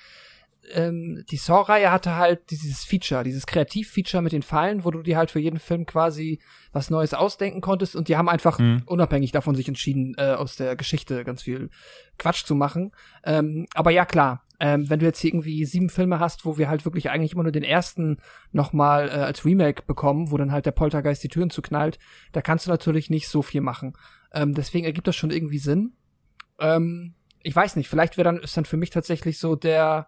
ähm, 0.74 1.24
die 1.30 1.38
Saw-Reihe 1.38 1.92
hatte 1.92 2.16
halt 2.16 2.52
dieses 2.52 2.84
Feature, 2.84 3.24
dieses 3.24 3.46
Kreativ-Feature 3.46 4.24
mit 4.24 4.32
den 4.32 4.44
Fallen, 4.44 4.84
wo 4.84 4.92
du 4.92 5.02
dir 5.02 5.18
halt 5.18 5.32
für 5.32 5.40
jeden 5.40 5.60
Film 5.60 5.86
quasi 5.86 6.40
was 6.72 6.90
Neues 6.90 7.14
ausdenken 7.14 7.62
konntest 7.62 7.96
und 7.96 8.08
die 8.08 8.18
haben 8.18 8.30
einfach 8.30 8.60
mhm. 8.60 8.84
unabhängig 8.86 9.32
davon 9.32 9.56
sich 9.56 9.68
entschieden, 9.68 10.16
äh, 10.18 10.34
aus 10.34 10.56
der 10.56 10.76
Geschichte 10.76 11.24
ganz 11.24 11.44
viel 11.44 11.70
Quatsch 12.18 12.46
zu 12.46 12.56
machen. 12.56 12.92
Ähm, 13.24 13.68
aber 13.74 13.92
ja, 13.92 14.06
klar, 14.06 14.44
ähm, 14.60 14.90
wenn 14.90 15.00
du 15.00 15.06
jetzt 15.06 15.24
irgendwie 15.24 15.66
sieben 15.66 15.90
Filme 15.90 16.20
hast, 16.20 16.46
wo 16.46 16.58
wir 16.58 16.70
halt 16.70 16.86
wirklich 16.86 17.10
eigentlich 17.10 17.34
immer 17.34 17.44
nur 17.44 17.52
den 17.52 17.64
ersten 17.64 18.18
nochmal 18.52 19.10
äh, 19.10 19.12
als 19.12 19.46
Remake 19.46 19.84
bekommen, 19.86 20.32
wo 20.32 20.38
dann 20.38 20.52
halt 20.52 20.66
der 20.66 20.72
Poltergeist 20.72 21.24
die 21.24 21.28
Türen 21.28 21.50
zuknallt, 21.50 22.00
da 22.32 22.42
kannst 22.42 22.66
du 22.66 22.72
natürlich 22.72 23.10
nicht 23.10 23.28
so 23.28 23.42
viel 23.42 23.62
machen. 23.62 23.94
Ähm, 24.34 24.54
deswegen 24.54 24.86
ergibt 24.86 25.08
das 25.08 25.16
schon 25.16 25.32
irgendwie 25.32 25.60
Sinn. 25.60 25.94
Ähm, 26.60 27.14
ich 27.44 27.56
weiß 27.56 27.76
nicht, 27.76 27.88
vielleicht 27.88 28.18
wäre 28.18 28.26
dann, 28.26 28.38
ist 28.38 28.58
dann 28.58 28.66
für 28.66 28.78
mich 28.78 28.90
tatsächlich 28.90 29.38
so 29.38 29.56
der 29.56 30.08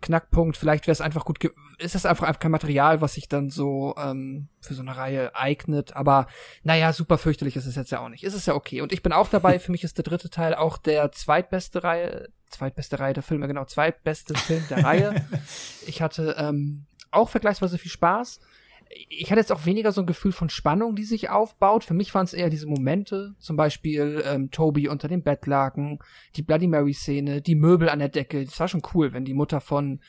Knackpunkt, 0.00 0.56
vielleicht 0.56 0.86
wäre 0.86 0.92
es 0.92 1.00
einfach 1.00 1.24
gut, 1.24 1.38
ist 1.78 1.94
es 1.94 2.06
einfach, 2.06 2.26
einfach 2.26 2.40
kein 2.40 2.50
Material, 2.50 3.00
was 3.00 3.14
sich 3.14 3.28
dann 3.28 3.50
so 3.50 3.94
ähm, 3.98 4.48
für 4.60 4.74
so 4.74 4.82
eine 4.82 4.96
Reihe 4.96 5.34
eignet, 5.34 5.94
aber 5.94 6.26
naja, 6.62 6.92
super 6.92 7.18
fürchterlich 7.18 7.56
ist 7.56 7.66
es 7.66 7.76
jetzt 7.76 7.90
ja 7.90 8.00
auch 8.00 8.08
nicht. 8.08 8.24
Ist 8.24 8.34
es 8.34 8.46
ja 8.46 8.54
okay. 8.54 8.80
Und 8.80 8.92
ich 8.92 9.02
bin 9.02 9.12
auch 9.12 9.28
dabei, 9.28 9.58
für 9.60 9.72
mich 9.72 9.84
ist 9.84 9.98
der 9.98 10.04
dritte 10.04 10.30
Teil 10.30 10.54
auch 10.54 10.78
der 10.78 11.12
zweitbeste 11.12 11.84
Reihe, 11.84 12.28
zweitbeste 12.48 12.98
Reihe 12.98 13.14
der 13.14 13.22
Filme, 13.22 13.46
genau, 13.46 13.64
zweitbeste 13.64 14.34
Film 14.34 14.64
der 14.68 14.84
Reihe. 14.84 15.26
Ich 15.86 16.02
hatte 16.02 16.36
ähm, 16.38 16.86
auch 17.10 17.28
vergleichsweise 17.28 17.78
viel 17.78 17.90
Spaß 17.90 18.40
ich 18.90 19.30
hatte 19.30 19.40
jetzt 19.40 19.52
auch 19.52 19.66
weniger 19.66 19.92
so 19.92 20.00
ein 20.00 20.06
Gefühl 20.06 20.32
von 20.32 20.50
Spannung, 20.50 20.96
die 20.96 21.04
sich 21.04 21.30
aufbaut. 21.30 21.84
Für 21.84 21.94
mich 21.94 22.12
waren 22.14 22.24
es 22.24 22.34
eher 22.34 22.50
diese 22.50 22.66
Momente, 22.66 23.34
zum 23.38 23.56
Beispiel 23.56 24.22
ähm, 24.26 24.50
Toby 24.50 24.88
unter 24.88 25.06
dem 25.06 25.22
Bettlaken, 25.22 26.00
die 26.34 26.42
Bloody 26.42 26.66
Mary 26.66 26.92
Szene, 26.92 27.40
die 27.40 27.54
Möbel 27.54 27.88
an 27.88 28.00
der 28.00 28.08
Decke. 28.08 28.44
Das 28.44 28.58
war 28.58 28.66
schon 28.66 28.82
cool, 28.94 29.12
wenn 29.12 29.24
die 29.24 29.34
Mutter 29.34 29.60
von, 29.60 30.00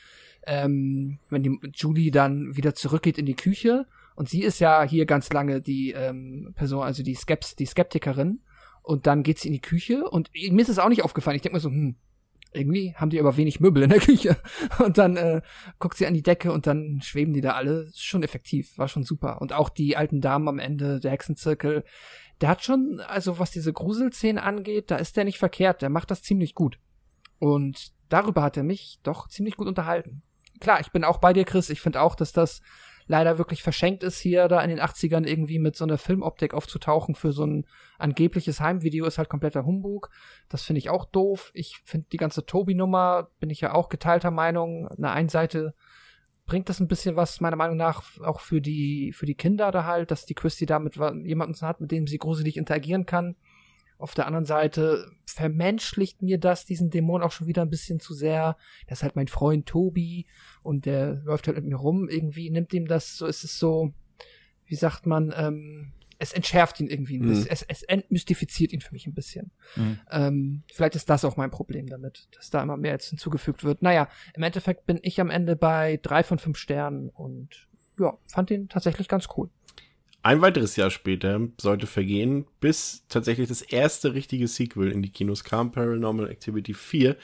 ähm, 0.47 1.19
wenn 1.29 1.43
die 1.43 1.59
Julie 1.73 2.11
dann 2.11 2.55
wieder 2.55 2.73
zurückgeht 2.73 3.19
in 3.19 3.27
die 3.27 3.35
Küche 3.35 3.85
und 4.15 4.29
sie 4.29 4.41
ist 4.41 4.59
ja 4.59 4.83
hier 4.83 5.05
ganz 5.05 5.31
lange 5.31 5.61
die 5.61 5.91
ähm, 5.91 6.53
Person, 6.55 6.83
also 6.83 7.03
die, 7.03 7.15
Skeps, 7.15 7.55
die 7.55 7.65
Skeptikerin. 7.65 8.39
Und 8.83 9.05
dann 9.05 9.21
geht 9.21 9.37
sie 9.37 9.47
in 9.47 9.53
die 9.53 9.61
Küche 9.61 10.09
und 10.09 10.31
mir 10.33 10.61
ist 10.61 10.69
es 10.69 10.79
auch 10.79 10.89
nicht 10.89 11.03
aufgefallen. 11.03 11.35
Ich 11.35 11.43
denke 11.43 11.55
mir 11.55 11.61
so, 11.61 11.69
hm, 11.69 11.95
irgendwie 12.53 12.93
haben 12.95 13.09
die 13.09 13.19
aber 13.19 13.38
wenig 13.38 13.59
Möbel 13.59 13.83
in 13.83 13.89
der 13.89 13.99
Küche. 14.01 14.38
Und 14.80 14.97
dann 14.97 15.17
äh, 15.17 15.41
guckt 15.80 15.97
sie 15.97 16.05
an 16.05 16.13
die 16.13 16.23
Decke 16.23 16.51
und 16.51 16.67
dann 16.67 17.01
schweben 17.01 17.33
die 17.33 17.41
da 17.41 17.53
alle. 17.53 17.89
Schon 17.95 18.23
effektiv, 18.23 18.77
war 18.77 18.88
schon 18.88 19.03
super. 19.03 19.41
Und 19.41 19.53
auch 19.53 19.69
die 19.69 19.97
alten 19.97 20.21
Damen 20.21 20.47
am 20.47 20.59
Ende, 20.59 20.99
der 20.99 21.11
Hexenzirkel, 21.11 21.83
der 22.41 22.49
hat 22.49 22.63
schon, 22.63 22.99
also 23.07 23.39
was 23.39 23.51
diese 23.51 23.71
Gruselszenen 23.71 24.43
angeht, 24.43 24.91
da 24.91 24.97
ist 24.97 25.17
der 25.17 25.25
nicht 25.25 25.39
verkehrt. 25.39 25.81
Der 25.81 25.89
macht 25.89 26.11
das 26.11 26.23
ziemlich 26.23 26.55
gut. 26.55 26.80
Und 27.39 27.91
darüber 28.09 28.43
hat 28.43 28.57
er 28.57 28.63
mich 28.63 28.99
doch 29.03 29.27
ziemlich 29.27 29.55
gut 29.55 29.67
unterhalten. 29.67 30.23
Klar, 30.59 30.80
ich 30.80 30.91
bin 30.91 31.03
auch 31.03 31.17
bei 31.17 31.33
dir, 31.33 31.45
Chris. 31.45 31.69
Ich 31.69 31.81
finde 31.81 32.01
auch, 32.01 32.15
dass 32.15 32.33
das 32.33 32.61
leider 33.11 33.38
wirklich 33.38 33.61
verschenkt 33.61 34.03
ist, 34.03 34.19
hier 34.19 34.48
da 34.48 34.61
in 34.61 34.69
den 34.69 34.80
80ern 34.80 35.27
irgendwie 35.27 35.59
mit 35.59 35.75
so 35.75 35.83
einer 35.83 35.98
Filmoptik 35.98 36.53
aufzutauchen 36.53 37.14
für 37.14 37.33
so 37.33 37.45
ein 37.45 37.65
angebliches 37.99 38.61
Heimvideo 38.61 39.06
ist 39.06 39.17
halt 39.17 39.27
kompletter 39.27 39.65
Humbug. 39.65 40.09
Das 40.48 40.64
finde 40.64 40.80
ich 40.80 40.90
auch 40.90 41.03
doof. 41.03 41.51
Ich 41.53 41.81
finde 41.83 42.07
die 42.09 42.17
ganze 42.17 42.45
Tobi-Nummer, 42.45 43.30
bin 43.41 43.49
ich 43.49 43.59
ja 43.59 43.73
auch 43.73 43.90
geteilter 43.90 44.31
Meinung. 44.31 44.88
Eine 44.88 45.11
einen 45.11 45.27
Seite 45.27 45.75
bringt 46.45 46.69
das 46.69 46.80
ein 46.80 46.88
bisschen 46.88 47.17
was, 47.17 47.41
meiner 47.41 47.57
Meinung 47.57 47.75
nach, 47.75 48.01
auch 48.22 48.40
für 48.40 48.61
die, 48.61 49.11
für 49.11 49.25
die 49.25 49.35
Kinder 49.35 49.72
da 49.72 49.83
halt, 49.83 50.09
dass 50.09 50.25
die 50.25 50.33
Christy 50.33 50.65
da 50.65 50.80
mit 50.80 50.95
jemandem 50.95 51.67
hat, 51.67 51.81
mit 51.81 51.91
dem 51.91 52.07
sie 52.07 52.17
gruselig 52.17 52.56
interagieren 52.56 53.06
kann. 53.06 53.35
Auf 54.01 54.15
der 54.15 54.25
anderen 54.25 54.45
Seite 54.45 55.11
vermenschlicht 55.25 56.21
mir 56.21 56.39
das 56.39 56.65
diesen 56.65 56.89
Dämon 56.89 57.21
auch 57.21 57.31
schon 57.31 57.47
wieder 57.47 57.61
ein 57.61 57.69
bisschen 57.69 57.99
zu 57.99 58.13
sehr. 58.13 58.57
Das 58.88 58.99
ist 58.99 59.03
halt 59.03 59.15
mein 59.15 59.27
Freund 59.27 59.67
Tobi 59.67 60.25
und 60.63 60.85
der 60.85 61.21
läuft 61.23 61.47
halt 61.47 61.57
mit 61.57 61.65
mir 61.65 61.75
rum. 61.75 62.09
Irgendwie 62.09 62.49
nimmt 62.49 62.73
ihm 62.73 62.88
das, 62.88 63.15
so 63.15 63.27
ist 63.27 63.43
es 63.43 63.59
so, 63.59 63.93
wie 64.65 64.75
sagt 64.75 65.05
man, 65.05 65.33
ähm, 65.38 65.93
es 66.21 66.33
entschärft 66.33 66.80
ihn 66.80 66.88
irgendwie 66.88 67.17
ein 67.17 67.27
bisschen, 67.27 67.45
mhm. 67.45 67.51
es, 67.51 67.63
es 67.63 67.83
entmystifiziert 67.83 68.73
ihn 68.73 68.81
für 68.81 68.93
mich 68.93 69.07
ein 69.07 69.13
bisschen. 69.13 69.51
Mhm. 69.75 69.99
Ähm, 70.11 70.63
vielleicht 70.71 70.95
ist 70.95 71.09
das 71.09 71.25
auch 71.25 71.35
mein 71.35 71.49
Problem 71.49 71.88
damit, 71.88 72.27
dass 72.35 72.51
da 72.51 72.61
immer 72.61 72.77
mehr 72.77 72.91
jetzt 72.91 73.09
hinzugefügt 73.09 73.63
wird. 73.63 73.81
Naja, 73.81 74.07
im 74.35 74.43
Endeffekt 74.43 74.85
bin 74.85 74.99
ich 75.01 75.19
am 75.19 75.31
Ende 75.31 75.55
bei 75.55 75.99
drei 76.01 76.23
von 76.23 76.38
fünf 76.38 76.57
Sternen 76.57 77.09
und 77.09 77.67
ja, 77.99 78.17
fand 78.27 78.51
ihn 78.51 78.69
tatsächlich 78.69 79.07
ganz 79.07 79.27
cool. 79.35 79.49
Ein 80.24 80.41
weiteres 80.41 80.75
Jahr 80.75 80.91
später 80.91 81.40
sollte 81.59 81.88
vergehen, 81.88 82.45
bis 82.59 83.03
tatsächlich 83.09 83.48
das 83.48 83.64
erste 83.64 84.14
richtige 84.14 84.48
Sequel 84.48 84.91
in 84.91 85.01
die 85.01 85.09
Kinos 85.09 85.43
kam, 85.43 85.72
Paranormal 85.72 86.30
Activity 86.30 86.75
4 86.75 87.16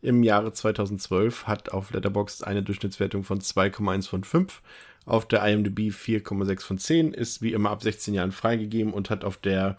im 0.00 0.22
Jahre 0.22 0.52
2012, 0.52 1.46
hat 1.46 1.72
auf 1.72 1.92
Letterboxd 1.92 2.44
eine 2.44 2.62
Durchschnittswertung 2.62 3.24
von 3.24 3.40
2,1 3.40 4.08
von 4.08 4.24
5, 4.24 4.62
auf 5.04 5.28
der 5.28 5.46
IMDb 5.46 5.90
4,6 5.90 6.62
von 6.62 6.78
10, 6.78 7.12
ist 7.12 7.42
wie 7.42 7.52
immer 7.52 7.70
ab 7.70 7.82
16 7.82 8.14
Jahren 8.14 8.32
freigegeben 8.32 8.94
und 8.94 9.10
hat 9.10 9.22
auf 9.22 9.36
der 9.36 9.76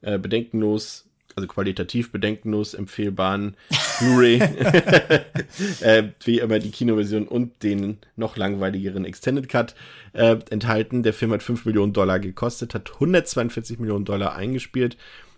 äh, 0.00 0.16
bedenkenlos 0.16 1.09
also 1.36 1.46
qualitativ 1.46 2.12
bedenkenlos 2.12 2.74
empfehlbaren 2.74 3.56
Blu-ray, 3.98 4.40
äh, 5.80 6.04
wie 6.24 6.38
immer 6.38 6.58
die 6.58 6.70
Kinoversion 6.70 7.26
und 7.26 7.62
den 7.62 7.98
noch 8.16 8.36
langweiligeren 8.36 9.04
Extended 9.04 9.48
Cut 9.48 9.74
äh, 10.12 10.36
enthalten. 10.50 11.02
Der 11.02 11.12
Film 11.12 11.32
hat 11.32 11.42
5 11.42 11.64
Millionen 11.64 11.92
Dollar 11.92 12.20
gekostet, 12.20 12.74
hat 12.74 12.92
142 12.94 13.78
Millionen 13.78 14.04
Dollar 14.04 14.34
eingespielt, 14.34 14.96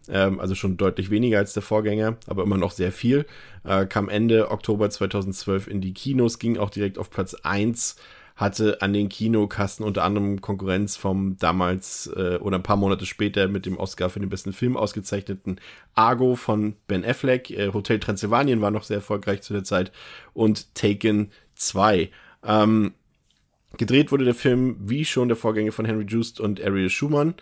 ähm, 0.08 0.40
also 0.40 0.54
schon 0.54 0.76
deutlich 0.76 1.10
weniger 1.10 1.38
als 1.38 1.52
der 1.52 1.62
Vorgänger, 1.62 2.16
aber 2.26 2.42
immer 2.42 2.58
noch 2.58 2.72
sehr 2.72 2.92
viel. 2.92 3.26
Äh, 3.64 3.86
kam 3.86 4.08
Ende 4.08 4.50
Oktober 4.50 4.90
2012 4.90 5.68
in 5.68 5.80
die 5.80 5.94
Kinos, 5.94 6.38
ging 6.38 6.58
auch 6.58 6.70
direkt 6.70 6.98
auf 6.98 7.10
Platz 7.10 7.34
1 7.34 7.96
hatte 8.36 8.80
an 8.82 8.92
den 8.92 9.08
Kinokassen 9.08 9.84
unter 9.84 10.04
anderem 10.04 10.40
Konkurrenz 10.40 10.96
vom 10.96 11.36
damals 11.38 12.10
äh, 12.16 12.38
oder 12.38 12.58
ein 12.58 12.62
paar 12.62 12.76
Monate 12.76 13.06
später 13.06 13.48
mit 13.48 13.66
dem 13.66 13.76
Oscar 13.76 14.10
für 14.10 14.20
den 14.20 14.28
besten 14.28 14.52
Film 14.52 14.76
ausgezeichneten 14.76 15.60
Argo 15.94 16.34
von 16.36 16.76
Ben 16.86 17.04
Affleck. 17.04 17.50
Äh, 17.50 17.72
Hotel 17.72 18.00
Transylvanien 18.00 18.60
war 18.60 18.70
noch 18.70 18.84
sehr 18.84 18.96
erfolgreich 18.96 19.42
zu 19.42 19.52
der 19.52 19.64
Zeit 19.64 19.92
und 20.32 20.74
Taken 20.74 21.30
2. 21.56 22.10
Ähm, 22.44 22.94
gedreht 23.76 24.12
wurde 24.12 24.24
der 24.24 24.34
Film 24.34 24.76
wie 24.80 25.04
schon 25.04 25.28
der 25.28 25.36
Vorgänger 25.36 25.72
von 25.72 25.84
Henry 25.84 26.04
Joost 26.04 26.40
und 26.40 26.62
Ariel 26.62 26.90
Schumann. 26.90 27.34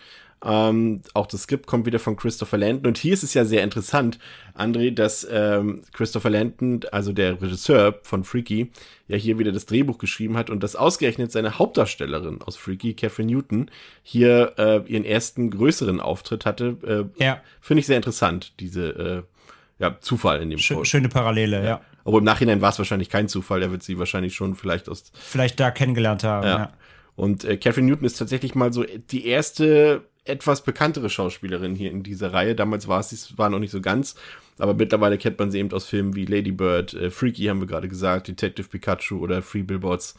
Ähm, 0.43 1.02
auch 1.12 1.27
das 1.27 1.43
Skript 1.43 1.67
kommt 1.67 1.85
wieder 1.85 1.99
von 1.99 2.17
Christopher 2.17 2.57
Landon. 2.57 2.86
Und 2.86 2.99
hier 2.99 3.12
ist 3.12 3.23
es 3.23 3.35
ja 3.35 3.44
sehr 3.44 3.62
interessant, 3.62 4.19
André, 4.57 4.91
dass 4.91 5.27
ähm, 5.31 5.83
Christopher 5.93 6.31
Landon, 6.31 6.81
also 6.93 7.12
der 7.12 7.41
Regisseur 7.43 7.99
von 8.02 8.25
Freaky, 8.25 8.70
ja 9.07 9.17
hier 9.17 9.39
wieder 9.39 9.52
das 9.52 9.67
Drehbuch 9.67 9.99
geschrieben 9.99 10.36
hat 10.36 10.49
und 10.49 10.62
dass 10.62 10.77
ausgerechnet 10.77 11.31
seine 11.31 11.59
Hauptdarstellerin 11.59 12.41
aus 12.43 12.57
Freaky, 12.57 12.94
Catherine 12.94 13.31
Newton, 13.31 13.70
hier 14.02 14.55
äh, 14.57 14.81
ihren 14.91 15.05
ersten 15.05 15.51
größeren 15.51 16.01
Auftritt 16.01 16.47
hatte. 16.47 17.10
Äh, 17.19 17.23
ja. 17.23 17.43
Finde 17.60 17.81
ich 17.81 17.86
sehr 17.86 17.97
interessant, 17.97 18.55
diese 18.60 18.89
äh, 18.89 19.23
ja, 19.78 19.97
Zufall 20.01 20.41
in 20.41 20.51
dem 20.51 20.59
Sch 20.59 20.75
Schöne 20.85 21.09
Parallele, 21.09 21.59
ja. 21.59 21.65
ja. 21.65 21.81
Aber 22.05 22.19
im 22.19 22.25
Nachhinein 22.25 22.62
war 22.62 22.70
es 22.70 22.78
wahrscheinlich 22.78 23.10
kein 23.10 23.28
Zufall. 23.28 23.62
Er 23.62 23.73
wird 23.73 23.83
sie 23.83 23.99
wahrscheinlich 23.99 24.35
schon 24.35 24.55
vielleicht 24.55 24.89
aus. 24.89 25.12
Vielleicht 25.12 25.60
da 25.60 25.70
kennengelernt 25.70 26.25
haben, 26.25 26.47
ja. 26.47 26.59
ja. 26.59 26.73
Und 27.15 27.44
äh, 27.44 27.59
Catherine 27.59 27.86
Newton 27.89 28.07
ist 28.07 28.19
tatsächlich 28.19 28.55
mal 28.55 28.73
so 28.73 28.85
die 29.10 29.27
erste 29.27 30.02
etwas 30.31 30.62
bekanntere 30.62 31.10
Schauspielerin 31.10 31.75
hier 31.75 31.91
in 31.91 32.02
dieser 32.02 32.33
Reihe. 32.33 32.55
Damals 32.55 32.89
war 32.89 33.00
es, 33.00 33.36
war 33.36 33.50
noch 33.50 33.59
nicht 33.59 33.70
so 33.70 33.81
ganz, 33.81 34.15
aber 34.59 34.75
mittlerweile 34.75 35.18
kennt 35.18 35.39
man 35.39 35.50
sie 35.50 35.59
eben 35.59 35.73
aus 35.73 35.86
Filmen 35.86 36.15
wie 36.15 36.25
Lady 36.25 36.52
Bird, 36.52 36.94
äh, 36.94 37.10
Freaky 37.10 37.44
haben 37.44 37.60
wir 37.60 37.67
gerade 37.67 37.89
gesagt, 37.89 38.28
Detective 38.28 38.68
Pikachu 38.68 39.18
oder 39.18 39.42
Free 39.42 39.62
Billboards. 39.62 40.15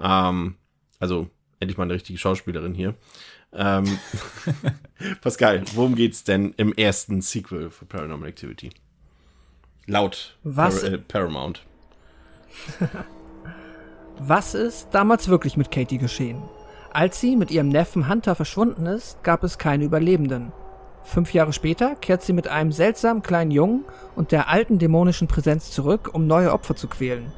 Ähm, 0.00 0.54
also 1.00 1.28
endlich 1.60 1.76
mal 1.76 1.84
eine 1.84 1.94
richtige 1.94 2.18
Schauspielerin 2.18 2.74
hier. 2.74 2.94
Ähm, 3.52 3.98
Pascal, 5.20 5.62
worum 5.74 5.94
geht's 5.94 6.24
denn 6.24 6.54
im 6.56 6.72
ersten 6.72 7.20
Sequel 7.20 7.70
für 7.70 7.86
Paranormal 7.86 8.28
Activity? 8.28 8.70
Laut 9.86 10.36
Was? 10.44 10.82
Par 10.82 10.92
äh, 10.92 10.98
Paramount. 10.98 11.64
Was 14.20 14.54
ist 14.54 14.88
damals 14.92 15.28
wirklich 15.28 15.56
mit 15.56 15.70
Katie 15.70 15.98
geschehen? 15.98 16.42
Als 16.98 17.20
sie 17.20 17.36
mit 17.36 17.52
ihrem 17.52 17.68
Neffen 17.68 18.08
Hunter 18.08 18.34
verschwunden 18.34 18.84
ist, 18.86 19.22
gab 19.22 19.44
es 19.44 19.56
keine 19.56 19.84
Überlebenden. 19.84 20.50
Fünf 21.04 21.32
Jahre 21.32 21.52
später 21.52 21.94
kehrt 21.94 22.22
sie 22.22 22.32
mit 22.32 22.48
einem 22.48 22.72
seltsamen 22.72 23.22
kleinen 23.22 23.52
Jungen 23.52 23.84
und 24.16 24.32
der 24.32 24.48
alten 24.48 24.80
dämonischen 24.80 25.28
Präsenz 25.28 25.70
zurück, 25.70 26.10
um 26.12 26.26
neue 26.26 26.52
Opfer 26.52 26.74
zu 26.74 26.88
quälen. 26.88 27.30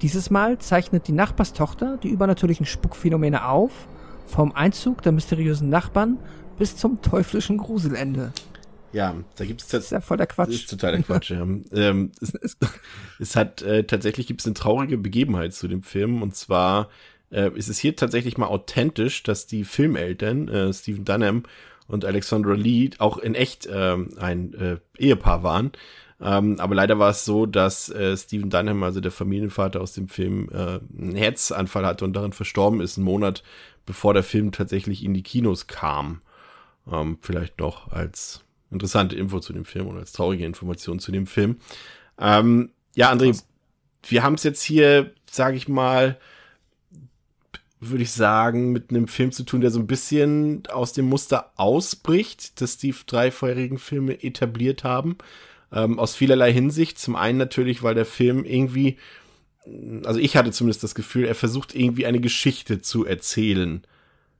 Dieses 0.00 0.30
Mal 0.30 0.58
zeichnet 0.60 1.08
die 1.08 1.12
Nachbarstochter 1.12 1.98
die 1.98 2.08
übernatürlichen 2.08 2.64
Spukphänomene 2.64 3.46
auf, 3.46 3.86
vom 4.24 4.52
Einzug 4.52 5.02
der 5.02 5.12
mysteriösen 5.12 5.68
Nachbarn 5.68 6.18
bis 6.58 6.78
zum 6.78 7.02
teuflischen 7.02 7.58
Gruselende. 7.58 8.32
Ja, 8.92 9.14
da 9.36 9.44
gibt 9.44 9.60
es 9.60 9.68
das 9.68 9.84
ist 9.84 9.90
ja 9.90 10.00
voll 10.00 10.16
der 10.16 10.26
Quatsch. 10.26 10.48
Das 10.48 10.56
ist 10.56 10.70
total 10.70 10.92
der 10.92 11.02
Quatsch. 11.02 11.30
ja. 11.30 11.42
ähm, 11.72 12.12
es, 12.20 12.58
es, 13.18 13.36
hat 13.36 13.60
äh, 13.60 13.84
tatsächlich 13.84 14.26
gibt 14.26 14.40
es 14.40 14.46
eine 14.46 14.54
traurige 14.54 14.96
Begebenheit 14.96 15.52
zu 15.52 15.68
dem 15.68 15.82
Film 15.82 16.22
und 16.22 16.34
zwar 16.34 16.88
äh, 17.32 17.50
ist 17.54 17.68
es 17.68 17.78
hier 17.78 17.96
tatsächlich 17.96 18.38
mal 18.38 18.46
authentisch, 18.46 19.22
dass 19.22 19.46
die 19.46 19.64
Filmeltern, 19.64 20.48
äh, 20.48 20.72
Stephen 20.72 21.04
Dunham 21.04 21.44
und 21.88 22.04
Alexandra 22.04 22.54
Lee, 22.54 22.90
auch 22.98 23.18
in 23.18 23.34
echt 23.34 23.66
äh, 23.66 23.96
ein 24.18 24.54
äh, 24.54 24.76
Ehepaar 24.98 25.42
waren. 25.42 25.72
Ähm, 26.20 26.60
aber 26.60 26.76
leider 26.76 26.98
war 27.00 27.10
es 27.10 27.24
so, 27.24 27.46
dass 27.46 27.88
äh, 27.88 28.16
Stephen 28.16 28.48
Dunham, 28.48 28.82
also 28.84 29.00
der 29.00 29.10
Familienvater 29.10 29.80
aus 29.80 29.92
dem 29.92 30.08
Film, 30.08 30.48
äh, 30.52 30.78
einen 30.96 31.16
Herzanfall 31.16 31.84
hatte 31.84 32.04
und 32.04 32.12
darin 32.12 32.32
verstorben 32.32 32.80
ist, 32.80 32.96
einen 32.96 33.04
Monat 33.04 33.42
bevor 33.84 34.14
der 34.14 34.22
Film 34.22 34.52
tatsächlich 34.52 35.04
in 35.04 35.14
die 35.14 35.24
Kinos 35.24 35.66
kam. 35.66 36.20
Ähm, 36.90 37.18
vielleicht 37.20 37.58
noch 37.58 37.90
als 37.90 38.44
interessante 38.70 39.16
Info 39.16 39.40
zu 39.40 39.52
dem 39.52 39.64
Film 39.64 39.88
oder 39.88 39.98
als 40.00 40.12
traurige 40.12 40.46
Information 40.46 41.00
zu 41.00 41.10
dem 41.10 41.26
Film. 41.26 41.56
Ähm, 42.18 42.70
ja, 42.94 43.12
André, 43.12 43.40
wir 44.06 44.22
haben 44.22 44.34
es 44.34 44.44
jetzt 44.44 44.62
hier, 44.62 45.12
sage 45.30 45.56
ich 45.56 45.68
mal, 45.68 46.18
würde 47.90 48.04
ich 48.04 48.12
sagen, 48.12 48.70
mit 48.70 48.90
einem 48.90 49.08
Film 49.08 49.32
zu 49.32 49.42
tun, 49.42 49.60
der 49.60 49.70
so 49.70 49.80
ein 49.80 49.88
bisschen 49.88 50.62
aus 50.68 50.92
dem 50.92 51.06
Muster 51.06 51.52
ausbricht, 51.56 52.60
das 52.60 52.78
die 52.78 52.94
drei 53.06 53.30
vorherigen 53.30 53.78
Filme 53.78 54.22
etabliert 54.22 54.84
haben. 54.84 55.16
Ähm, 55.72 55.98
aus 55.98 56.14
vielerlei 56.14 56.52
Hinsicht. 56.52 56.98
Zum 56.98 57.16
einen 57.16 57.38
natürlich, 57.38 57.82
weil 57.82 57.94
der 57.94 58.06
Film 58.06 58.44
irgendwie, 58.44 58.98
also 60.04 60.20
ich 60.20 60.36
hatte 60.36 60.52
zumindest 60.52 60.84
das 60.84 60.94
Gefühl, 60.94 61.24
er 61.24 61.34
versucht 61.34 61.74
irgendwie 61.74 62.06
eine 62.06 62.20
Geschichte 62.20 62.80
zu 62.80 63.04
erzählen. 63.04 63.82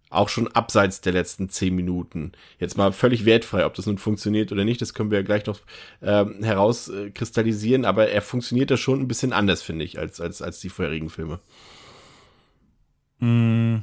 Auch 0.09 0.29
schon 0.29 0.47
abseits 0.49 1.01
der 1.01 1.15
letzten 1.15 1.49
zehn 1.49 1.75
Minuten. 1.75 2.33
Jetzt 2.61 2.77
mal 2.77 2.93
völlig 2.93 3.25
wertfrei, 3.25 3.67
ob 3.67 3.75
das 3.75 3.87
nun 3.87 3.99
funktioniert 3.99 4.53
oder 4.53 4.65
nicht, 4.65 4.81
das 4.83 4.95
können 4.95 5.11
wir 5.11 5.19
ja 5.19 5.25
gleich 5.25 5.47
noch 5.47 5.61
ähm, 6.03 6.45
herauskristallisieren, 6.45 7.87
aber 7.87 8.11
er 8.11 8.23
funktioniert 8.23 8.71
da 8.71 8.77
schon 8.77 9.01
ein 9.01 9.09
bisschen 9.09 9.33
anders, 9.33 9.63
finde 9.63 9.87
ich, 9.87 9.99
als, 9.99 10.21
als, 10.21 10.43
als 10.43 10.61
die 10.61 10.69
vorherigen 10.69 11.09
Filme. 11.09 11.41
Hm, 13.23 13.83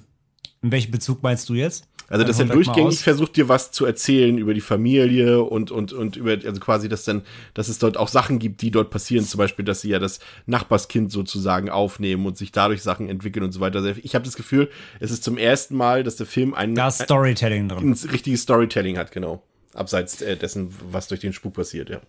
in 0.61 0.71
welchem 0.71 0.91
Bezug 0.91 1.23
meinst 1.23 1.47
du 1.47 1.53
jetzt? 1.53 1.85
Also, 2.09 2.25
dass 2.25 2.39
er 2.39 2.45
durchgängig 2.45 2.99
versucht, 3.03 3.35
dir 3.37 3.49
was 3.49 3.71
zu 3.71 3.85
erzählen 3.85 4.37
über 4.39 4.55
die 4.55 4.61
Familie 4.61 5.43
und, 5.43 5.69
und, 5.69 5.93
und 5.93 6.15
über, 6.15 6.31
also 6.31 6.59
quasi, 6.59 6.89
dass 6.89 7.05
dann, 7.05 7.21
dass 7.53 7.69
es 7.69 7.77
dort 7.77 7.97
auch 7.97 8.07
Sachen 8.07 8.39
gibt, 8.39 8.63
die 8.63 8.71
dort 8.71 8.89
passieren. 8.89 9.23
Zum 9.25 9.37
Beispiel, 9.37 9.63
dass 9.63 9.81
sie 9.81 9.89
ja 9.89 9.99
das 9.99 10.19
Nachbarskind 10.47 11.11
sozusagen 11.11 11.69
aufnehmen 11.69 12.25
und 12.25 12.35
sich 12.35 12.51
dadurch 12.51 12.81
Sachen 12.81 13.09
entwickeln 13.09 13.43
und 13.43 13.51
so 13.51 13.59
weiter. 13.59 13.79
Also 13.79 14.01
ich 14.01 14.15
habe 14.15 14.25
das 14.25 14.35
Gefühl, 14.35 14.69
es 14.99 15.11
ist 15.11 15.23
zum 15.23 15.37
ersten 15.37 15.77
Mal, 15.77 16.03
dass 16.03 16.15
der 16.15 16.25
Film 16.25 16.55
ein, 16.55 16.73
da 16.73 16.89
Storytelling 16.89 17.69
drin. 17.69 17.91
ein 17.91 18.09
richtiges 18.09 18.41
Storytelling 18.41 18.97
hat, 18.97 19.11
genau. 19.11 19.43
Abseits 19.75 20.21
äh, 20.23 20.35
dessen, 20.35 20.73
was 20.91 21.07
durch 21.07 21.21
den 21.21 21.31
Spuk 21.31 21.53
passiert, 21.53 21.89
ja. 21.89 22.01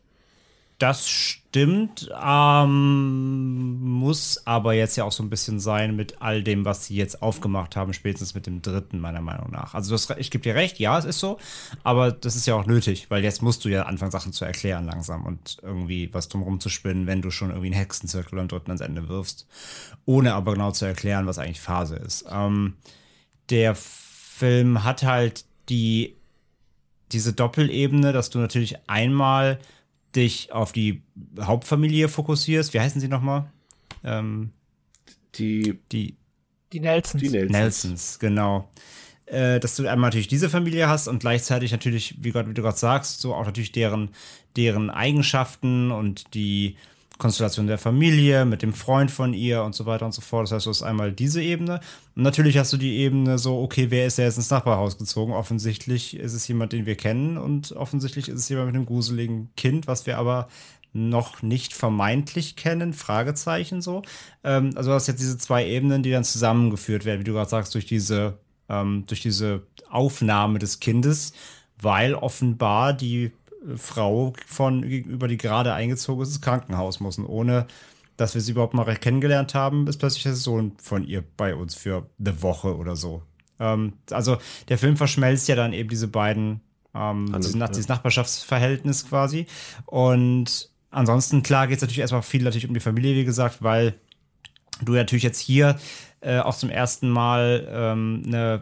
Das 0.81 1.11
stimmt, 1.11 2.11
ähm, 2.25 3.83
muss 3.83 4.41
aber 4.47 4.73
jetzt 4.73 4.97
ja 4.97 5.05
auch 5.05 5.13
so 5.13 5.23
ein 5.23 5.29
bisschen 5.29 5.61
sein 5.61 5.95
mit 5.95 6.23
all 6.23 6.43
dem, 6.43 6.65
was 6.65 6.87
sie 6.87 6.97
jetzt 6.97 7.21
aufgemacht 7.21 7.77
haben, 7.77 7.93
spätestens 7.93 8.35
mit 8.35 8.47
dem 8.47 8.63
dritten, 8.63 8.99
meiner 8.99 9.21
Meinung 9.21 9.51
nach. 9.51 9.75
Also 9.75 9.95
das, 9.95 10.09
ich 10.17 10.31
gebe 10.31 10.43
dir 10.43 10.55
recht, 10.55 10.79
ja, 10.79 10.99
es 10.99 11.05
ist 11.05 11.19
so, 11.19 11.37
aber 11.83 12.13
das 12.13 12.35
ist 12.35 12.47
ja 12.47 12.55
auch 12.55 12.65
nötig, 12.65 13.11
weil 13.11 13.23
jetzt 13.23 13.43
musst 13.43 13.63
du 13.67 13.69
ja 13.69 13.83
anfangen, 13.83 14.11
Sachen 14.11 14.33
zu 14.33 14.47
erklären 14.47 14.87
langsam 14.87 15.27
und 15.27 15.59
irgendwie 15.61 16.09
was 16.15 16.31
drumherum 16.31 16.61
zu 16.61 16.71
spinnen, 16.71 17.07
wenn 17.07 17.21
du 17.21 17.31
schon 17.31 17.51
irgendwie 17.51 17.67
einen 17.67 17.77
Hexenzirkel 17.77 18.39
am 18.39 18.49
dritten 18.49 18.71
ans 18.71 18.81
Ende 18.81 19.07
wirfst, 19.11 19.47
ohne 20.07 20.33
aber 20.33 20.55
genau 20.55 20.71
zu 20.71 20.87
erklären, 20.87 21.27
was 21.27 21.37
eigentlich 21.37 21.61
Phase 21.61 21.97
ist. 21.97 22.25
Ähm, 22.33 22.79
der 23.51 23.75
Film 23.75 24.83
hat 24.83 25.03
halt 25.03 25.45
die, 25.69 26.17
diese 27.13 27.35
Doppelebene, 27.35 28.15
dass 28.15 28.31
du 28.31 28.39
natürlich 28.39 28.79
einmal 28.89 29.59
dich 30.17 30.53
auf 30.53 30.73
die 30.73 31.03
Hauptfamilie 31.41 32.09
fokussierst. 32.09 32.75
Wie 32.75 32.81
heißen 32.81 33.01
sie 33.01 33.09
nochmal? 33.09 33.51
Ähm, 34.05 34.51
die, 35.37 35.79
die, 35.93 36.17
die 36.73 36.81
Nelsons. 36.81 37.23
Die 37.23 37.29
Nelsons, 37.29 37.53
Nelsons 37.53 38.19
genau. 38.19 38.69
Äh, 39.27 39.61
dass 39.61 39.77
du 39.77 39.87
einmal 39.87 40.09
natürlich 40.09 40.29
diese 40.29 40.51
Familie 40.51 40.89
hast 40.89 41.07
und 41.07 41.21
gleichzeitig 41.21 41.71
natürlich, 41.71 42.17
wie, 42.19 42.33
Gott, 42.33 42.49
wie 42.49 42.55
du 42.55 42.63
gerade 42.63 42.77
sagst, 42.77 43.21
so 43.21 43.35
auch 43.35 43.45
natürlich 43.45 43.71
deren, 43.71 44.11
deren 44.57 44.91
Eigenschaften 44.91 45.93
und 45.93 46.35
die 46.35 46.77
Konstellation 47.21 47.69
der 47.69 47.79
Familie, 47.79 48.45
mit 48.45 48.63
dem 48.63 48.73
Freund 48.73 49.11
von 49.11 49.35
ihr 49.35 49.63
und 49.63 49.75
so 49.75 49.87
weiter 49.87 50.07
und 50.07 50.13
so 50.13 50.21
fort. 50.21 50.47
Das 50.47 50.53
heißt, 50.53 50.67
du 50.67 50.71
hast 50.71 50.83
einmal 50.83 51.13
diese 51.13 51.41
Ebene. 51.41 51.81
Und 52.17 52.23
natürlich 52.25 52.59
hast 52.59 52.73
du 52.73 52.77
die 52.77 52.97
Ebene 52.97 53.39
so, 53.39 53.61
okay, 53.61 53.91
wer 53.91 54.07
ist 54.07 54.19
der 54.19 54.25
jetzt 54.25 54.39
ins 54.39 54.51
Nachbarhaus 54.51 54.99
gezogen? 54.99 55.33
Offensichtlich 55.33 56.17
ist 56.17 56.33
es 56.33 56.49
jemand, 56.49 56.73
den 56.73 56.87
wir 56.87 56.97
kennen 56.97 57.39
und 57.39 57.73
offensichtlich 57.73 58.29
ist 58.29 58.41
es 58.41 58.49
jemand 58.49 58.69
mit 58.69 58.77
einem 58.77 58.87
gruseligen 58.87 59.51
Kind, 59.57 59.87
was 59.87 60.07
wir 60.07 60.19
aber 60.19 60.49
noch 60.93 61.43
nicht 61.43 61.73
vermeintlich 61.73 62.57
kennen, 62.57 62.93
Fragezeichen 62.93 63.81
so. 63.81 64.03
Ähm, 64.43 64.73
also 64.75 64.91
du 64.91 64.95
hast 64.95 65.07
jetzt 65.07 65.21
diese 65.21 65.39
zwei 65.39 65.67
Ebenen, 65.67 66.03
die 66.03 66.11
dann 66.11 66.25
zusammengeführt 66.25 67.05
werden, 67.05 67.21
wie 67.21 67.25
du 67.25 67.33
gerade 67.33 67.51
sagst, 67.51 67.75
durch 67.75 67.87
diese, 67.87 68.39
ähm, 68.69 69.05
durch 69.07 69.21
diese 69.21 69.63
Aufnahme 69.89 70.59
des 70.59 70.81
Kindes, 70.81 71.33
weil 71.81 72.15
offenbar 72.15 72.93
die 72.93 73.31
Frau 73.77 74.33
von 74.47 74.83
gegenüber, 74.83 75.29
die 75.29 75.37
gerade 75.37 75.75
eingezogen 75.75 76.23
ist, 76.23 76.29
ins 76.29 76.41
Krankenhaus 76.41 77.01
muss. 77.01 77.19
Und 77.19 77.27
ohne 77.27 77.67
dass 78.21 78.35
wir 78.35 78.43
sie 78.43 78.53
überhaupt 78.53 78.75
mal 78.75 78.83
recht 78.83 79.01
kennengelernt 79.01 79.55
haben, 79.55 79.87
ist 79.87 79.97
plötzlich 79.97 80.25
der 80.25 80.35
Sohn 80.35 80.73
von 80.83 81.07
ihr 81.07 81.25
bei 81.39 81.55
uns 81.55 81.75
für 81.75 82.07
eine 82.19 82.43
Woche 82.43 82.77
oder 82.77 82.95
so. 82.95 83.23
Ähm, 83.59 83.95
also 84.11 84.37
der 84.69 84.77
Film 84.77 84.99
verschmelzt 84.99 85.49
ja 85.49 85.57
dann 85.57 85.73
eben 85.73 85.89
diese 85.89 86.07
beiden, 86.07 86.61
ähm, 86.95 87.33
dieses, 87.39 87.55
ja. 87.55 87.69
dieses, 87.69 87.89
Nachbarschaftsverhältnis 87.89 89.09
quasi. 89.09 89.47
Und 89.87 90.69
ansonsten, 90.91 91.43
klar, 91.43 91.67
geht 91.67 91.77
es 91.77 91.83
natürlich 91.83 92.01
erstmal 92.01 92.23
viel 92.23 92.43
natürlich 92.43 92.69
um 92.69 92.75
die 92.75 92.81
Familie, 92.81 93.15
wie 93.15 93.25
gesagt, 93.25 93.63
weil 93.63 93.95
du 94.83 94.93
natürlich 94.93 95.25
jetzt 95.25 95.41
hier 95.41 95.79
äh, 96.21 96.41
auch 96.41 96.57
zum 96.57 96.69
ersten 96.69 97.09
Mal 97.09 97.67
ähm, 97.71 98.23
eine 98.27 98.61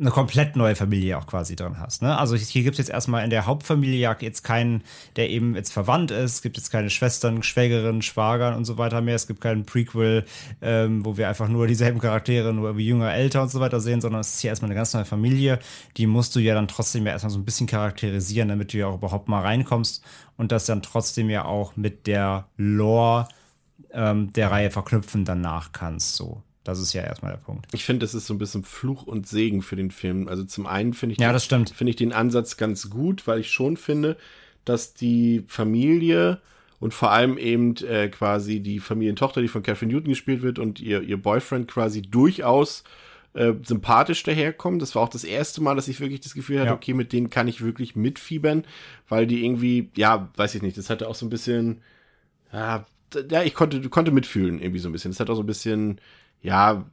eine 0.00 0.10
komplett 0.10 0.54
neue 0.54 0.76
Familie 0.76 1.18
auch 1.18 1.26
quasi 1.26 1.56
drin 1.56 1.80
hast. 1.80 2.02
Ne? 2.02 2.16
Also 2.16 2.36
hier 2.36 2.62
gibt 2.62 2.74
es 2.74 2.78
jetzt 2.78 2.90
erstmal 2.90 3.24
in 3.24 3.30
der 3.30 3.46
Hauptfamilie 3.46 3.98
ja 3.98 4.16
jetzt 4.20 4.44
keinen, 4.44 4.84
der 5.16 5.28
eben 5.28 5.56
jetzt 5.56 5.72
verwandt 5.72 6.12
ist. 6.12 6.34
Es 6.34 6.42
gibt 6.42 6.56
jetzt 6.56 6.70
keine 6.70 6.88
Schwestern, 6.88 7.42
Schwägerinnen, 7.42 8.02
Schwagern 8.02 8.54
und 8.54 8.64
so 8.64 8.78
weiter 8.78 9.00
mehr. 9.00 9.16
Es 9.16 9.26
gibt 9.26 9.40
keinen 9.40 9.66
Prequel, 9.66 10.24
ähm, 10.62 11.04
wo 11.04 11.16
wir 11.16 11.28
einfach 11.28 11.48
nur 11.48 11.66
dieselben 11.66 11.98
Charaktere, 11.98 12.54
nur 12.54 12.76
wie 12.76 12.86
jünger, 12.86 13.12
älter 13.12 13.42
und 13.42 13.50
so 13.50 13.58
weiter 13.58 13.80
sehen, 13.80 14.00
sondern 14.00 14.20
es 14.20 14.34
ist 14.34 14.40
hier 14.40 14.50
erstmal 14.50 14.70
eine 14.70 14.78
ganz 14.78 14.94
neue 14.94 15.04
Familie. 15.04 15.58
Die 15.96 16.06
musst 16.06 16.36
du 16.36 16.40
ja 16.40 16.54
dann 16.54 16.68
trotzdem 16.68 17.04
ja 17.04 17.12
erstmal 17.12 17.32
so 17.32 17.38
ein 17.38 17.44
bisschen 17.44 17.66
charakterisieren, 17.66 18.50
damit 18.50 18.72
du 18.72 18.78
ja 18.78 18.86
auch 18.86 18.98
überhaupt 18.98 19.26
mal 19.26 19.40
reinkommst 19.40 20.04
und 20.36 20.52
das 20.52 20.66
dann 20.66 20.80
trotzdem 20.80 21.28
ja 21.28 21.44
auch 21.44 21.76
mit 21.76 22.06
der 22.06 22.46
Lore 22.56 23.26
ähm, 23.90 24.32
der 24.32 24.52
Reihe 24.52 24.70
verknüpfen 24.70 25.24
danach 25.24 25.72
kannst. 25.72 26.14
So. 26.14 26.42
Das 26.68 26.80
ist 26.80 26.92
ja 26.92 27.02
erstmal 27.02 27.32
der 27.32 27.38
Punkt. 27.38 27.66
Ich 27.72 27.84
finde, 27.84 28.04
das 28.04 28.14
ist 28.14 28.26
so 28.26 28.34
ein 28.34 28.38
bisschen 28.38 28.62
Fluch 28.62 29.04
und 29.04 29.26
Segen 29.26 29.62
für 29.62 29.76
den 29.76 29.90
Film. 29.90 30.28
Also 30.28 30.44
zum 30.44 30.66
einen 30.66 30.92
finde 30.92 31.14
ich, 31.14 31.20
ja, 31.20 31.38
stimmt. 31.38 31.70
finde 31.70 31.90
ich 31.90 31.96
den 31.96 32.12
Ansatz 32.12 32.58
ganz 32.58 32.90
gut, 32.90 33.26
weil 33.26 33.40
ich 33.40 33.50
schon 33.50 33.78
finde, 33.78 34.18
dass 34.66 34.92
die 34.92 35.44
Familie 35.46 36.40
und 36.78 36.92
vor 36.92 37.10
allem 37.10 37.38
eben 37.38 37.74
äh, 37.76 38.08
quasi 38.08 38.60
die 38.60 38.80
Familientochter, 38.80 39.40
die 39.40 39.48
von 39.48 39.62
Catherine 39.62 39.92
Newton 39.92 40.10
gespielt 40.10 40.42
wird 40.42 40.58
und 40.58 40.78
ihr, 40.78 41.00
ihr 41.00 41.20
Boyfriend 41.20 41.68
quasi 41.68 42.02
durchaus 42.02 42.84
äh, 43.32 43.54
sympathisch 43.64 44.22
daherkommen. 44.22 44.78
Das 44.78 44.94
war 44.94 45.02
auch 45.02 45.08
das 45.08 45.24
erste 45.24 45.62
Mal, 45.62 45.74
dass 45.74 45.88
ich 45.88 46.00
wirklich 46.00 46.20
das 46.20 46.34
Gefühl 46.34 46.58
hatte, 46.58 46.68
ja. 46.68 46.74
okay, 46.74 46.92
mit 46.92 47.14
denen 47.14 47.30
kann 47.30 47.48
ich 47.48 47.62
wirklich 47.62 47.96
mitfiebern, 47.96 48.64
weil 49.08 49.26
die 49.26 49.42
irgendwie, 49.42 49.88
ja, 49.96 50.28
weiß 50.36 50.54
ich 50.54 50.62
nicht, 50.62 50.76
das 50.76 50.90
hatte 50.90 51.08
auch 51.08 51.14
so 51.14 51.24
ein 51.24 51.30
bisschen, 51.30 51.80
ja, 52.52 52.84
ja 53.30 53.42
ich 53.42 53.54
konnte, 53.54 53.80
konnte 53.88 54.10
mitfühlen 54.10 54.60
irgendwie 54.60 54.80
so 54.80 54.88
ein 54.90 54.92
bisschen. 54.92 55.12
Das 55.12 55.20
hat 55.20 55.30
auch 55.30 55.36
so 55.36 55.42
ein 55.42 55.46
bisschen, 55.46 55.98
ja, 56.42 56.84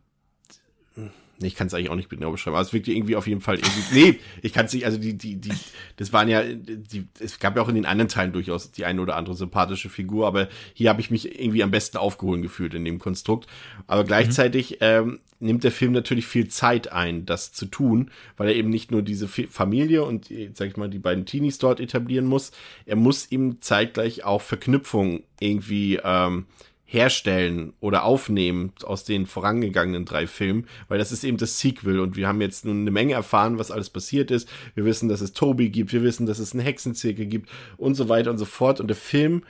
Nee, 1.39 1.47
ich 1.47 1.55
kann 1.55 1.67
es 1.67 1.73
eigentlich 1.73 1.89
auch 1.89 1.95
nicht 1.95 2.09
genau 2.09 2.31
beschreiben, 2.31 2.55
aber 2.55 2.65
es 2.65 2.71
wirkte 2.71 2.93
irgendwie 2.93 3.17
auf 3.17 3.27
jeden 3.27 3.41
Fall 3.41 3.55
irgendwie. 3.55 3.93
Nee, 3.93 4.19
ich 4.41 4.53
kann 4.53 4.67
es 4.67 4.73
nicht, 4.73 4.85
also 4.85 4.97
die, 4.97 5.17
die, 5.17 5.35
die, 5.35 5.51
das 5.97 6.13
waren 6.13 6.29
ja, 6.29 6.41
die, 6.43 7.07
es 7.19 7.39
gab 7.39 7.57
ja 7.57 7.61
auch 7.61 7.67
in 7.67 7.75
den 7.75 7.85
anderen 7.85 8.07
Teilen 8.07 8.31
durchaus 8.31 8.71
die 8.71 8.85
eine 8.85 9.01
oder 9.01 9.17
andere 9.17 9.35
sympathische 9.35 9.89
Figur, 9.89 10.27
aber 10.27 10.47
hier 10.73 10.89
habe 10.89 11.01
ich 11.01 11.11
mich 11.11 11.37
irgendwie 11.37 11.61
am 11.61 11.71
besten 11.71 11.97
aufgeholt 11.97 12.41
gefühlt 12.41 12.73
in 12.73 12.85
dem 12.85 12.99
Konstrukt. 12.99 13.49
Aber 13.85 14.03
mhm. 14.03 14.07
gleichzeitig 14.07 14.77
ähm, 14.79 15.19
nimmt 15.41 15.65
der 15.65 15.73
Film 15.73 15.91
natürlich 15.91 16.25
viel 16.25 16.47
Zeit 16.47 16.93
ein, 16.93 17.25
das 17.25 17.51
zu 17.51 17.65
tun, 17.65 18.11
weil 18.37 18.47
er 18.47 18.55
eben 18.55 18.69
nicht 18.69 18.91
nur 18.91 19.01
diese 19.01 19.27
Familie 19.27 20.03
und, 20.03 20.29
sag 20.53 20.69
ich 20.69 20.77
mal, 20.77 20.89
die 20.89 20.99
beiden 20.99 21.25
Teenies 21.25 21.57
dort 21.57 21.81
etablieren 21.81 22.27
muss, 22.27 22.51
er 22.85 22.95
muss 22.95 23.29
ihm 23.29 23.59
zeitgleich 23.59 24.23
auch 24.23 24.41
Verknüpfungen 24.41 25.23
irgendwie 25.41 25.99
ähm, 26.01 26.45
herstellen 26.85 27.73
oder 27.79 28.03
aufnehmen 28.03 28.71
aus 28.83 29.03
den 29.03 29.25
vorangegangenen 29.25 30.05
drei 30.05 30.27
Filmen, 30.27 30.67
weil 30.87 30.99
das 30.99 31.11
ist 31.11 31.23
eben 31.23 31.37
das 31.37 31.59
Sequel 31.59 31.99
und 31.99 32.15
wir 32.15 32.27
haben 32.27 32.41
jetzt 32.41 32.63
nun 32.63 32.81
eine 32.81 32.91
Menge 32.91 33.13
erfahren, 33.13 33.57
was 33.57 33.71
alles 33.71 33.89
passiert 33.89 34.29
ist. 34.29 34.47
Wir 34.75 34.85
wissen, 34.85 35.09
dass 35.09 35.21
es 35.21 35.33
Toby 35.33 35.69
gibt, 35.69 35.93
wir 35.93 36.03
wissen, 36.03 36.27
dass 36.27 36.39
es 36.39 36.53
einen 36.53 36.61
Hexenzirkel 36.61 37.25
gibt 37.25 37.49
und 37.77 37.95
so 37.95 38.07
weiter 38.07 38.29
und 38.29 38.37
so 38.37 38.45
fort. 38.45 38.79
Und 38.79 38.87
der 38.87 38.95
Film, 38.95 39.43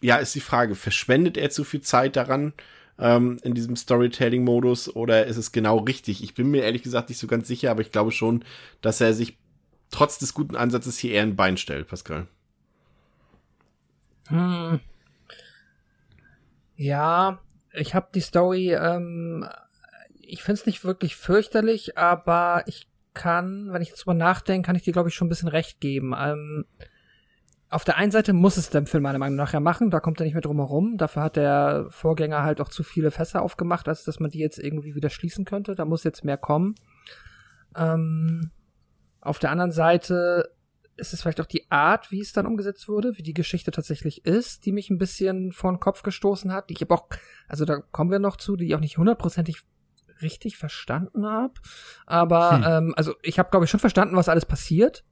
ja, 0.00 0.16
ist 0.16 0.34
die 0.34 0.40
Frage, 0.40 0.76
verschwendet 0.76 1.36
er 1.36 1.50
zu 1.50 1.64
viel 1.64 1.80
Zeit 1.80 2.16
daran? 2.16 2.52
Ähm, 2.98 3.38
in 3.42 3.54
diesem 3.54 3.74
Storytelling-Modus 3.74 4.94
oder 4.94 5.26
ist 5.26 5.38
es 5.38 5.50
genau 5.50 5.78
richtig? 5.78 6.22
Ich 6.22 6.34
bin 6.34 6.50
mir 6.50 6.62
ehrlich 6.62 6.82
gesagt 6.82 7.08
nicht 7.08 7.18
so 7.18 7.26
ganz 7.26 7.48
sicher, 7.48 7.70
aber 7.70 7.80
ich 7.80 7.90
glaube 7.90 8.12
schon, 8.12 8.44
dass 8.80 9.00
er 9.00 9.12
sich 9.12 9.38
trotz 9.90 10.18
des 10.18 10.34
guten 10.34 10.54
Ansatzes 10.54 10.98
hier 10.98 11.12
eher 11.12 11.22
ein 11.22 11.34
Bein 11.34 11.56
stellt, 11.56 11.88
Pascal. 11.88 12.28
Hm, 14.28 14.80
ja, 16.82 17.38
ich 17.72 17.94
habe 17.94 18.08
die 18.14 18.20
Story, 18.20 18.74
ähm, 18.74 19.46
ich 20.20 20.42
find's 20.42 20.66
nicht 20.66 20.84
wirklich 20.84 21.16
fürchterlich, 21.16 21.96
aber 21.96 22.64
ich 22.66 22.88
kann, 23.14 23.72
wenn 23.72 23.82
ich 23.82 23.88
jetzt 23.88 24.00
drüber 24.00 24.14
nachdenke, 24.14 24.66
kann 24.66 24.76
ich 24.76 24.82
dir, 24.82 24.92
glaube 24.92 25.08
ich, 25.08 25.14
schon 25.14 25.26
ein 25.26 25.30
bisschen 25.30 25.48
recht 25.48 25.80
geben. 25.80 26.14
Ähm, 26.18 26.64
auf 27.68 27.84
der 27.84 27.96
einen 27.96 28.10
Seite 28.10 28.32
muss 28.32 28.56
es 28.56 28.70
der 28.70 28.84
Film 28.86 29.04
meiner 29.04 29.18
Meinung 29.18 29.36
nach 29.36 29.52
ja 29.52 29.60
machen, 29.60 29.90
da 29.90 30.00
kommt 30.00 30.20
er 30.20 30.24
nicht 30.24 30.34
mehr 30.34 30.42
drum 30.42 30.58
herum. 30.58 30.98
Dafür 30.98 31.22
hat 31.22 31.36
der 31.36 31.86
Vorgänger 31.90 32.42
halt 32.42 32.60
auch 32.60 32.68
zu 32.68 32.82
viele 32.82 33.10
Fässer 33.10 33.42
aufgemacht, 33.42 33.88
als 33.88 34.04
dass 34.04 34.20
man 34.20 34.30
die 34.30 34.40
jetzt 34.40 34.58
irgendwie 34.58 34.94
wieder 34.94 35.08
schließen 35.08 35.44
könnte. 35.44 35.74
Da 35.74 35.84
muss 35.84 36.04
jetzt 36.04 36.24
mehr 36.24 36.36
kommen. 36.36 36.74
Ähm, 37.76 38.50
auf 39.20 39.38
der 39.38 39.50
anderen 39.50 39.72
Seite 39.72 40.50
ist 41.02 41.12
es 41.12 41.20
vielleicht 41.20 41.40
auch 41.40 41.46
die 41.46 41.70
Art, 41.70 42.10
wie 42.10 42.20
es 42.20 42.32
dann 42.32 42.46
umgesetzt 42.46 42.88
wurde, 42.88 43.18
wie 43.18 43.22
die 43.22 43.34
Geschichte 43.34 43.70
tatsächlich 43.72 44.24
ist, 44.24 44.64
die 44.64 44.72
mich 44.72 44.88
ein 44.88 44.98
bisschen 44.98 45.52
vor 45.52 45.72
den 45.72 45.80
Kopf 45.80 46.02
gestoßen 46.02 46.52
hat. 46.52 46.70
Ich 46.70 46.80
habe 46.80 46.94
auch, 46.94 47.08
also 47.48 47.64
da 47.64 47.78
kommen 47.78 48.10
wir 48.10 48.20
noch 48.20 48.36
zu, 48.36 48.56
die 48.56 48.66
ich 48.66 48.74
auch 48.74 48.80
nicht 48.80 48.96
hundertprozentig 48.96 49.58
richtig 50.22 50.56
verstanden 50.56 51.26
habe. 51.26 51.54
Aber 52.06 52.56
hm. 52.56 52.64
ähm, 52.66 52.94
also 52.96 53.14
ich 53.22 53.38
habe 53.38 53.50
glaube 53.50 53.64
ich 53.64 53.70
schon 53.70 53.80
verstanden, 53.80 54.16
was 54.16 54.28
alles 54.28 54.46
passiert. 54.46 55.04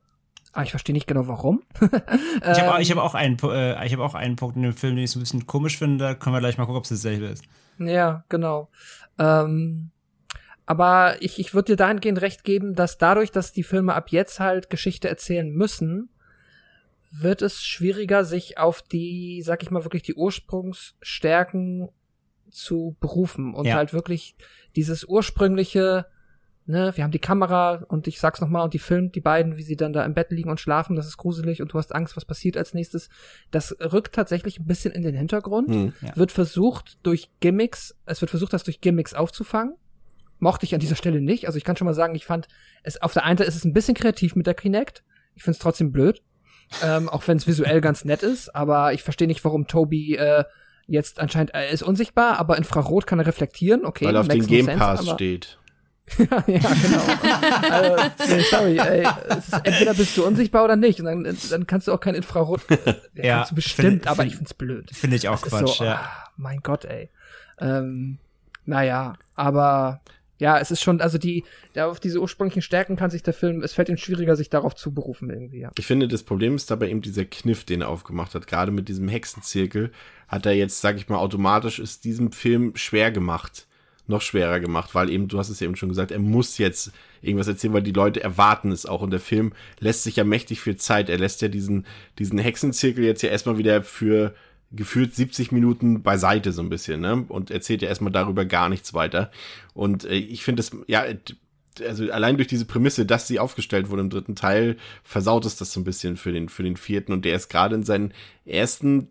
Aber 0.53 0.65
ich 0.65 0.71
verstehe 0.71 0.95
nicht 0.95 1.07
genau 1.07 1.29
warum. 1.29 1.63
ich 1.81 1.91
habe 2.43 2.83
ich 2.83 2.91
hab 2.91 2.99
auch, 2.99 3.15
einen, 3.15 3.37
äh, 3.43 3.87
ich 3.87 3.93
hab 3.93 4.01
auch 4.01 4.15
einen 4.15 4.37
Punkt 4.37 4.57
in 4.57 4.63
dem 4.63 4.73
Film, 4.73 4.97
den 4.97 5.05
ich 5.05 5.11
so 5.11 5.19
ein 5.19 5.23
bisschen 5.23 5.47
komisch 5.47 5.77
finde. 5.77 6.05
Da 6.05 6.15
können 6.15 6.35
wir 6.35 6.41
gleich 6.41 6.59
mal 6.59 6.65
gucken, 6.65 6.79
ob 6.79 6.85
es 6.85 6.91
dasselbe 6.91 7.27
ist. 7.27 7.45
Ja, 7.79 8.25
genau. 8.29 8.69
Ähm, 9.19 9.91
aber 10.71 11.17
ich, 11.19 11.41
ich 11.41 11.53
würde 11.53 11.73
dir 11.73 11.77
dahingehend 11.77 12.21
recht 12.21 12.45
geben, 12.45 12.77
dass 12.77 12.97
dadurch, 12.97 13.33
dass 13.33 13.51
die 13.51 13.65
Filme 13.65 13.93
ab 13.93 14.11
jetzt 14.11 14.39
halt 14.39 14.71
Geschichte 14.71 15.09
erzählen 15.09 15.51
müssen, 15.51 16.11
wird 17.11 17.43
es 17.43 17.65
schwieriger, 17.65 18.25
sich 18.25 18.57
auf 18.57 18.81
die, 18.81 19.43
sag 19.43 19.65
ich 19.65 19.73
mal, 19.73 19.83
wirklich 19.83 20.05
die 20.05 20.15
Ursprungsstärken 20.15 21.89
zu 22.51 22.97
berufen 23.01 23.53
und 23.53 23.67
ja. 23.67 23.75
halt 23.75 23.93
wirklich 23.93 24.37
dieses 24.77 25.03
ursprüngliche, 25.03 26.07
ne, 26.67 26.93
wir 26.95 27.03
haben 27.03 27.11
die 27.11 27.19
Kamera 27.19 27.85
und 27.89 28.07
ich 28.07 28.21
sag's 28.21 28.41
nochmal 28.41 28.63
und 28.63 28.73
die 28.73 28.79
filmt 28.79 29.17
die 29.17 29.21
beiden, 29.21 29.57
wie 29.57 29.65
sie 29.65 29.75
dann 29.75 29.93
da 29.93 30.05
im 30.05 30.15
Bett 30.15 30.31
liegen 30.31 30.51
und 30.51 30.61
schlafen, 30.61 30.95
das 30.95 31.09
ist 31.09 31.17
gruselig 31.17 31.61
und 31.61 31.73
du 31.73 31.79
hast 31.79 31.93
Angst, 31.93 32.17
was 32.17 32.25
passiert 32.25 32.57
als 32.57 32.75
nächstes. 32.75 33.09
Das 33.51 33.77
rückt 33.81 34.15
tatsächlich 34.15 34.61
ein 34.61 34.67
bisschen 34.67 34.93
in 34.93 35.03
den 35.03 35.17
Hintergrund, 35.17 35.69
hm, 35.69 35.93
ja. 36.01 36.17
wird 36.17 36.31
versucht 36.31 36.97
durch 37.03 37.29
Gimmicks, 37.41 37.97
es 38.07 38.21
wird 38.21 38.31
versucht, 38.31 38.53
das 38.53 38.63
durch 38.63 38.81
Gimmicks 38.81 39.15
aufzufangen. 39.15 39.75
Mochte 40.41 40.67
ich 40.67 40.75
an 40.75 40.81
dieser 40.81 40.97
Stelle 40.97 41.21
nicht. 41.21 41.47
Also 41.47 41.57
ich 41.57 41.65
kann 41.65 41.77
schon 41.77 41.87
mal 41.87 41.95
sagen, 41.95 42.15
ich 42.15 42.27
fand 42.27 42.49
es 42.83 43.01
auf 43.01 43.13
der 43.13 43.25
einen 43.25 43.39
Seite 43.39 43.49
ist 43.49 43.57
es 43.57 43.65
ein 43.65 43.73
bisschen 43.73 43.95
kreativ 43.95 44.35
mit 44.35 44.47
der 44.47 44.55
Kinect. 44.55 45.05
Ich 45.35 45.43
find's 45.43 45.61
trotzdem 45.61 45.93
blöd 45.93 46.23
ähm, 46.83 47.09
auch 47.09 47.27
wenn 47.27 47.37
es 47.37 47.47
visuell 47.47 47.81
ganz 47.81 48.05
nett 48.05 48.23
ist. 48.23 48.55
Aber 48.55 48.93
ich 48.93 49.03
verstehe 49.03 49.29
nicht, 49.29 49.45
warum 49.45 49.67
Toby 49.67 50.17
äh, 50.17 50.45
jetzt 50.87 51.21
anscheinend 51.21 51.51
er 51.51 51.69
ist 51.69 51.83
unsichtbar, 51.83 52.39
aber 52.39 52.59
Infrarot 52.59 53.07
kann 53.07 53.19
er 53.19 53.27
reflektieren. 53.27 53.85
Okay, 53.85 54.07
weil 54.07 54.17
auf 54.17 54.29
den 54.29 54.47
Game 54.47 54.67
sense, 54.67 54.79
Pass 54.79 55.09
steht. 55.09 55.59
ja, 56.19 56.25
ja, 56.49 56.59
genau. 56.59 57.71
also, 57.71 58.35
nee, 58.35 58.43
sorry, 58.43 58.79
ey, 58.79 59.07
ist, 59.39 59.53
entweder 59.53 59.95
bist 59.95 60.17
du 60.17 60.27
unsichtbar 60.27 60.65
oder 60.65 60.75
nicht. 60.75 60.99
Und 60.99 61.07
dann, 61.07 61.37
dann 61.51 61.67
kannst 61.69 61.87
du 61.87 61.93
auch 61.93 62.01
kein 62.01 62.17
Infrarot. 62.17 62.69
Äh, 62.69 62.95
ja, 63.15 63.37
kannst 63.37 63.53
du 63.53 63.55
bestimmt, 63.55 63.89
find, 63.89 64.07
aber 64.09 64.23
find, 64.23 64.33
ich 64.33 64.37
find's 64.37 64.55
blöd. 64.55 64.91
Finde 64.93 65.17
ich 65.17 65.29
auch 65.29 65.41
das 65.41 65.51
Quatsch, 65.51 65.79
so, 65.79 65.85
ja. 65.85 66.01
Ah, 66.03 66.31
mein 66.37 66.61
Gott, 66.63 66.85
ey. 66.85 67.11
Ähm, 67.61 68.19
naja, 68.65 69.15
aber 69.37 70.01
ja, 70.41 70.59
es 70.59 70.71
ist 70.71 70.83
schon, 70.83 71.01
also 71.01 71.19
die, 71.19 71.45
auf 71.77 72.01
diese 72.01 72.21
ursprünglichen 72.21 72.63
Stärken 72.63 72.97
kann 72.97 73.11
sich 73.11 73.23
der 73.23 73.35
Film, 73.35 73.63
es 73.63 73.75
fällt 73.75 73.91
ihm 73.91 73.99
schwieriger, 73.99 74.37
sich 74.37 74.51
darauf 74.51 74.75
zu 74.75 74.93
berufen 74.93 75.31
irgendwie, 75.31 75.61
ja. 75.61 75.71
Ich 75.79 75.87
finde, 75.87 76.09
das 76.09 76.23
Problem 76.23 76.57
ist 76.57 76.71
dabei 76.71 76.89
eben 76.89 77.03
dieser 77.03 77.27
Kniff, 77.27 77.65
den 77.65 77.83
er 77.83 77.89
aufgemacht 77.89 78.35
hat. 78.35 78.47
Gerade 78.47 78.73
mit 78.73 78.89
diesem 78.89 79.09
Hexenzirkel 79.09 79.93
hat 80.27 80.47
er 80.47 80.53
jetzt, 80.53 80.81
sag 80.81 80.97
ich 80.97 81.09
mal, 81.09 81.19
automatisch 81.19 81.79
ist 81.79 82.05
diesem 82.05 82.33
Film 82.33 82.75
schwer 82.75 83.13
gemacht. 83.13 83.67
Noch 84.07 84.23
schwerer 84.23 84.59
gemacht, 84.59 84.95
weil 84.97 85.09
eben, 85.09 85.29
du 85.29 85.39
hast 85.39 85.51
es 85.51 85.61
ja 85.61 85.67
eben 85.67 85.77
schon 85.77 85.91
gesagt, 85.91 86.11
er 86.11 86.19
muss 86.19 86.59
jetzt 86.59 86.91
irgendwas 87.23 87.47
erzählen, 87.47 87.75
weil 87.75 87.83
die 87.83 87.93
Leute 87.93 88.21
erwarten 88.21 88.73
es 88.73 88.85
auch. 88.85 89.03
Und 89.03 89.11
der 89.11 89.21
Film 89.21 89.53
lässt 89.79 90.03
sich 90.03 90.17
ja 90.17 90.25
mächtig 90.25 90.61
viel 90.61 90.75
Zeit. 90.77 91.09
Er 91.09 91.19
lässt 91.19 91.43
ja 91.43 91.49
diesen, 91.49 91.87
diesen 92.19 92.39
Hexenzirkel 92.39 93.05
jetzt 93.05 93.23
ja 93.23 93.29
erstmal 93.29 93.59
wieder 93.59 93.85
für 93.85 94.35
gefühlt 94.73 95.15
70 95.15 95.53
Minuten 95.53 96.03
beiseite 96.03 96.53
so 96.53 96.63
ein 96.63 96.69
bisschen, 96.69 97.01
ne? 97.01 97.25
Und 97.29 97.51
erzählt 97.51 97.83
ja 97.83 97.89
erstmal 97.89 98.13
darüber 98.13 98.45
gar 98.45 98.69
nichts 98.69 98.95
weiter. 98.95 99.31
Und 99.75 100.05
äh, 100.05 100.15
ich 100.15 100.45
finde 100.45 100.61
es, 100.61 100.71
ja, 100.87 101.05
also 101.81 102.11
allein 102.11 102.37
durch 102.37 102.49
diese 102.49 102.65
Prämisse, 102.65 103.07
dass 103.07 103.27
sie 103.27 103.39
aufgestellt 103.39 103.91
wurde 103.91 104.03
im 104.03 104.11
dritten 104.11 104.37
Teil, 104.37 104.77
versaut 105.03 105.45
es 105.45 105.57
das 105.57 105.73
so 105.73 105.81
ein 105.81 105.85
bisschen 105.85 106.17
für 106.17 106.33
den, 106.33 106.49
für 106.49 106.63
den 106.63 106.77
vierten. 106.77 107.13
Und 107.13 107.25
der 107.25 107.37
ist 107.37 107.49
gerade 107.49 107.75
in 107.75 107.83
seinen 107.83 108.13
ersten, 108.45 109.09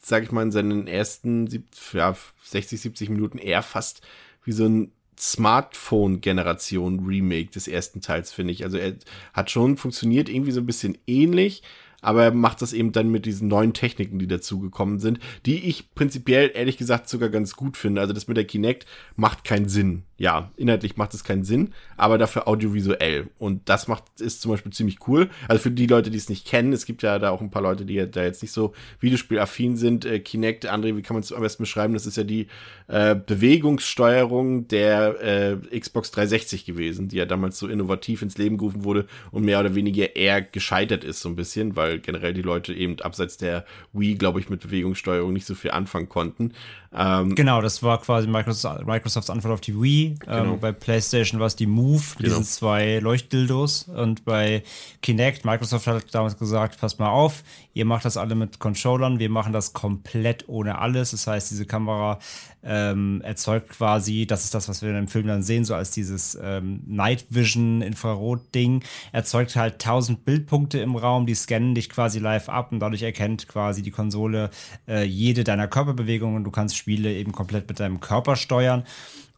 sag 0.00 0.24
ich 0.24 0.32
mal, 0.32 0.42
in 0.42 0.52
seinen 0.52 0.86
ersten 0.86 1.64
ja, 1.92 2.16
60, 2.44 2.80
70 2.80 3.10
Minuten 3.10 3.38
eher 3.38 3.62
fast 3.62 4.02
wie 4.44 4.52
so 4.52 4.66
ein 4.66 4.92
Smartphone-Generation-Remake 5.18 7.50
des 7.50 7.66
ersten 7.66 8.00
Teils, 8.00 8.32
finde 8.32 8.52
ich. 8.52 8.62
Also 8.64 8.78
er 8.78 8.94
hat 9.32 9.50
schon 9.50 9.76
funktioniert 9.76 10.28
irgendwie 10.28 10.52
so 10.52 10.60
ein 10.60 10.66
bisschen 10.66 10.96
ähnlich, 11.06 11.62
aber 12.00 12.24
er 12.24 12.32
macht 12.32 12.62
das 12.62 12.72
eben 12.72 12.92
dann 12.92 13.10
mit 13.10 13.26
diesen 13.26 13.48
neuen 13.48 13.72
Techniken, 13.72 14.18
die 14.18 14.28
dazugekommen 14.28 15.00
sind, 15.00 15.18
die 15.46 15.68
ich 15.68 15.94
prinzipiell 15.94 16.50
ehrlich 16.54 16.76
gesagt 16.76 17.08
sogar 17.08 17.28
ganz 17.28 17.56
gut 17.56 17.76
finde. 17.76 18.00
Also 18.00 18.12
das 18.12 18.28
mit 18.28 18.36
der 18.36 18.44
Kinect 18.44 18.86
macht 19.16 19.44
keinen 19.44 19.68
Sinn 19.68 20.04
ja, 20.18 20.50
inhaltlich 20.56 20.96
macht 20.96 21.14
es 21.14 21.22
keinen 21.22 21.44
Sinn, 21.44 21.72
aber 21.96 22.18
dafür 22.18 22.48
audiovisuell. 22.48 23.28
Und 23.38 23.68
das 23.68 23.86
macht, 23.86 24.02
ist 24.18 24.40
zum 24.40 24.50
Beispiel 24.50 24.72
ziemlich 24.72 24.98
cool. 25.06 25.30
Also 25.46 25.62
für 25.62 25.70
die 25.70 25.86
Leute, 25.86 26.10
die 26.10 26.18
es 26.18 26.28
nicht 26.28 26.44
kennen, 26.44 26.72
es 26.72 26.86
gibt 26.86 27.02
ja 27.02 27.20
da 27.20 27.30
auch 27.30 27.40
ein 27.40 27.52
paar 27.52 27.62
Leute, 27.62 27.84
die 27.84 28.04
da 28.10 28.24
jetzt 28.24 28.42
nicht 28.42 28.50
so 28.50 28.74
Videospielaffin 28.98 29.76
sind. 29.76 30.04
Äh, 30.04 30.18
Kinect, 30.18 30.68
André, 30.68 30.96
wie 30.96 31.02
kann 31.02 31.14
man 31.14 31.22
es 31.22 31.32
am 31.32 31.40
besten 31.40 31.62
beschreiben? 31.62 31.94
Das 31.94 32.04
ist 32.04 32.16
ja 32.16 32.24
die 32.24 32.48
äh, 32.88 33.14
Bewegungssteuerung 33.14 34.66
der 34.66 35.22
äh, 35.70 35.78
Xbox 35.78 36.10
360 36.10 36.64
gewesen, 36.64 37.06
die 37.06 37.16
ja 37.16 37.24
damals 37.24 37.56
so 37.56 37.68
innovativ 37.68 38.20
ins 38.20 38.38
Leben 38.38 38.58
gerufen 38.58 38.82
wurde 38.82 39.06
und 39.30 39.44
mehr 39.44 39.60
oder 39.60 39.76
weniger 39.76 40.16
eher 40.16 40.42
gescheitert 40.42 41.04
ist, 41.04 41.20
so 41.20 41.28
ein 41.28 41.36
bisschen, 41.36 41.76
weil 41.76 41.87
generell 41.96 42.34
die 42.34 42.42
Leute 42.42 42.74
eben 42.74 43.00
abseits 43.00 43.36
der 43.36 43.64
Wii, 43.92 44.16
glaube 44.16 44.40
ich, 44.40 44.50
mit 44.50 44.60
Bewegungssteuerung 44.60 45.32
nicht 45.32 45.46
so 45.46 45.54
viel 45.54 45.70
anfangen 45.70 46.08
konnten. 46.08 46.52
Ähm, 46.90 47.34
genau, 47.34 47.60
das 47.60 47.82
war 47.82 48.00
quasi 48.00 48.26
Microsoft, 48.26 48.86
Microsofts 48.86 49.28
Antwort 49.28 49.54
auf 49.54 49.60
die 49.60 49.80
Wii. 49.80 50.06
Ähm, 50.06 50.16
genau. 50.26 50.54
Ähm, 50.54 50.60
bei 50.60 50.72
PlayStation 50.72 51.38
war 51.38 51.46
es 51.46 51.56
die 51.56 51.66
Move, 51.66 52.02
genau. 52.16 52.36
diese 52.36 52.42
zwei 52.42 52.98
Leuchtdildos. 52.98 53.88
Und 53.88 54.24
bei 54.24 54.62
Kinect, 55.02 55.44
Microsoft 55.44 55.86
hat 55.86 56.14
damals 56.14 56.38
gesagt, 56.38 56.80
passt 56.80 56.98
mal 56.98 57.10
auf, 57.10 57.42
ihr 57.74 57.84
macht 57.84 58.04
das 58.04 58.16
alle 58.16 58.34
mit 58.34 58.58
Controllern, 58.58 59.18
wir 59.18 59.28
machen 59.28 59.52
das 59.52 59.72
komplett 59.72 60.48
ohne 60.48 60.78
alles. 60.78 61.10
Das 61.10 61.26
heißt, 61.26 61.50
diese 61.50 61.66
Kamera 61.66 62.18
ähm, 62.64 63.20
erzeugt 63.22 63.70
quasi, 63.70 64.26
das 64.26 64.44
ist 64.44 64.54
das, 64.54 64.68
was 64.68 64.82
wir 64.82 64.96
im 64.96 65.08
Film 65.08 65.26
dann 65.26 65.42
sehen, 65.42 65.64
so 65.64 65.74
als 65.74 65.90
dieses 65.90 66.38
ähm, 66.42 66.82
Night 66.86 67.26
Vision 67.30 67.82
Infrarot-Ding, 67.82 68.82
erzeugt 69.12 69.56
halt 69.56 69.74
1000 69.74 70.24
Bildpunkte 70.24 70.78
im 70.80 70.96
Raum, 70.96 71.26
die 71.26 71.34
scannen 71.34 71.74
dich 71.74 71.88
quasi 71.88 72.18
live 72.18 72.48
ab 72.48 72.72
und 72.72 72.80
dadurch 72.80 73.02
erkennt 73.02 73.46
quasi 73.46 73.82
die 73.82 73.90
Konsole 73.90 74.50
äh, 74.88 75.04
jede 75.04 75.44
deiner 75.44 75.68
Körperbewegungen. 75.68 76.44
Du 76.44 76.50
kannst 76.50 76.77
Spiele 76.78 77.12
eben 77.12 77.32
komplett 77.32 77.68
mit 77.68 77.80
deinem 77.80 78.00
Körper 78.00 78.36
steuern. 78.36 78.84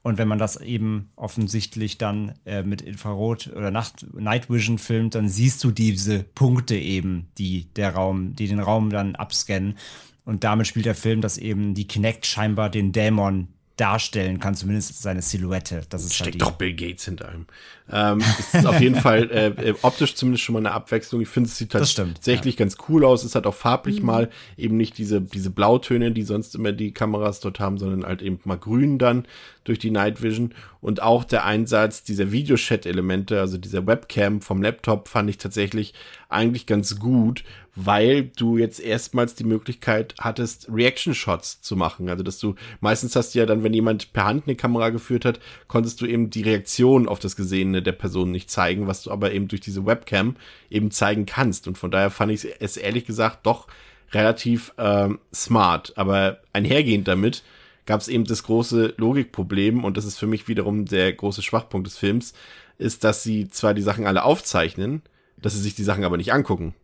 Und 0.03 0.17
wenn 0.17 0.29
man 0.29 0.39
das 0.39 0.57
eben 0.57 1.11
offensichtlich 1.17 1.99
dann 1.99 2.35
äh, 2.47 2.63
mit 2.63 2.81
Infrarot 2.81 3.49
oder 3.49 3.71
Nacht 3.71 4.07
Night 4.15 4.49
Vision 4.49 4.79
filmt, 4.79 5.15
dann 5.15 5.29
siehst 5.29 5.63
du 5.63 5.71
diese 5.71 6.23
Punkte 6.23 6.77
eben, 6.77 7.29
die 7.37 7.67
der 7.75 7.95
Raum, 7.95 8.35
die 8.35 8.49
den 8.49 8.61
Raum 8.61 8.91
dann 8.91 9.15
abscannen. 9.15 9.77
Und 10.25 10.45
damit 10.45 10.67
spielt 10.67 10.87
der 10.87 10.95
Film, 10.95 11.21
dass 11.21 11.37
eben 11.37 11.75
die 11.75 11.87
Kinect 11.87 12.25
scheinbar 12.25 12.71
den 12.71 12.93
Dämon 12.93 13.49
darstellen 13.77 14.41
kann, 14.41 14.55
zumindest 14.55 15.01
seine 15.01 15.23
Silhouette. 15.23 15.83
Das 15.89 16.05
ist 16.05 16.15
Steckt 16.15 16.33
halt 16.33 16.43
doch 16.43 16.53
Bill 16.53 16.75
Gates 16.75 17.07
hinter 17.07 17.29
einem. 17.31 17.47
Ähm, 17.91 18.23
ist 18.53 18.67
auf 18.67 18.81
jeden 18.81 18.95
Fall 19.01 19.31
äh, 19.31 19.47
äh, 19.71 19.75
optisch 19.83 20.15
zumindest 20.15 20.45
schon 20.45 20.53
mal 20.53 20.61
eine 20.61 20.73
Abwechslung. 20.73 21.21
Ich 21.23 21.29
finde, 21.29 21.49
es 21.49 21.57
sieht 21.57 21.73
tatsächlich 21.73 22.55
ja. 22.55 22.59
ganz 22.59 22.77
cool 22.89 23.05
aus. 23.05 23.25
Es 23.25 23.35
hat 23.35 23.47
auch 23.47 23.55
farblich 23.55 24.01
mhm. 24.01 24.07
mal 24.07 24.31
eben 24.57 24.77
nicht 24.77 24.99
diese, 24.99 25.21
diese 25.21 25.51
Blautöne, 25.51 26.13
die 26.13 26.23
sonst 26.23 26.55
immer 26.55 26.73
die 26.73 26.93
Kameras 26.93 27.41
dort 27.41 27.59
haben, 27.59 27.79
sondern 27.79 28.05
halt 28.05 28.23
eben 28.23 28.39
mal 28.45 28.59
grün 28.59 28.99
dann 28.99 29.25
durch 29.65 29.79
die 29.79 29.91
Night 29.91 30.23
Vision. 30.23 30.55
Und 30.81 31.03
auch 31.03 31.25
der 31.25 31.45
Einsatz 31.45 32.03
dieser 32.03 32.33
Videochat-Elemente, 32.33 33.41
also 33.41 33.59
dieser 33.59 33.87
Webcam 33.87 34.41
vom 34.41 34.63
Laptop, 34.63 35.09
fand 35.09 35.31
ich 35.31 35.39
tatsächlich 35.39 35.95
eigentlich 36.29 36.67
ganz 36.67 36.99
gut, 36.99 37.45
weil 37.75 38.25
du 38.37 38.59
jetzt 38.59 38.81
erstmals 38.81 39.35
die 39.35 39.45
Möglichkeit 39.45 40.15
hattest, 40.19 40.69
Reaction-Shots 40.73 41.61
zu 41.63 41.77
machen. 41.77 42.09
Also, 42.09 42.23
dass 42.23 42.39
du 42.39 42.55
meistens 42.81 43.15
hast 43.17 43.35
du 43.35 43.39
ja 43.39 43.47
dann, 43.47 43.63
wenn 43.63 43.73
jemand 43.73 44.13
per 44.13 44.25
Hand 44.25 44.45
eine 44.47 44.57
Kamera 44.57 44.91
geführt 44.91 45.25
hat, 45.25 45.41
konntest 45.69 46.01
du 46.01 46.07
eben 46.07 46.31
die 46.31 46.43
Reaktion 46.43 47.09
auf 47.09 47.21
das 47.21 47.37
Gesehene 47.37 47.83
der 47.83 47.93
Person 47.93 48.31
nicht 48.31 48.51
zeigen, 48.51 48.87
was 48.87 49.03
du 49.03 49.11
aber 49.11 49.33
eben 49.33 49.49
durch 49.49 49.61
diese 49.61 49.87
Webcam 49.87 50.37
eben 50.69 50.91
zeigen 50.91 51.27
kannst. 51.27 51.69
Und 51.69 51.79
von 51.79 51.91
daher 51.91 52.11
fand 52.11 52.33
ich 52.33 52.47
es 52.59 52.77
ehrlich 52.77 53.05
gesagt 53.05 53.47
doch 53.47 53.69
relativ 54.13 54.73
ähm, 54.79 55.21
smart. 55.33 55.93
Aber 55.97 56.41
einhergehend 56.53 57.07
damit 57.09 57.45
gab 57.87 58.01
es 58.01 58.09
eben 58.09 58.25
das 58.25 58.43
große 58.43 58.95
Logikproblem 58.97 59.85
und 59.85 59.97
das 59.97 60.05
ist 60.05 60.19
für 60.19 60.27
mich 60.27 60.49
wiederum 60.49 60.85
der 60.85 61.13
große 61.13 61.43
Schwachpunkt 61.43 61.87
des 61.87 61.99
Films, 61.99 62.35
ist, 62.79 63.05
dass 63.05 63.23
sie 63.23 63.49
zwar 63.49 63.75
die 63.75 63.83
Sachen 63.83 64.07
alle 64.07 64.25
aufzeichnen, 64.25 65.03
dass 65.37 65.55
sie 65.55 65.61
sich 65.61 65.75
die 65.75 65.85
Sachen 65.85 66.05
aber 66.05 66.17
nicht 66.17 66.33
angucken. 66.33 66.75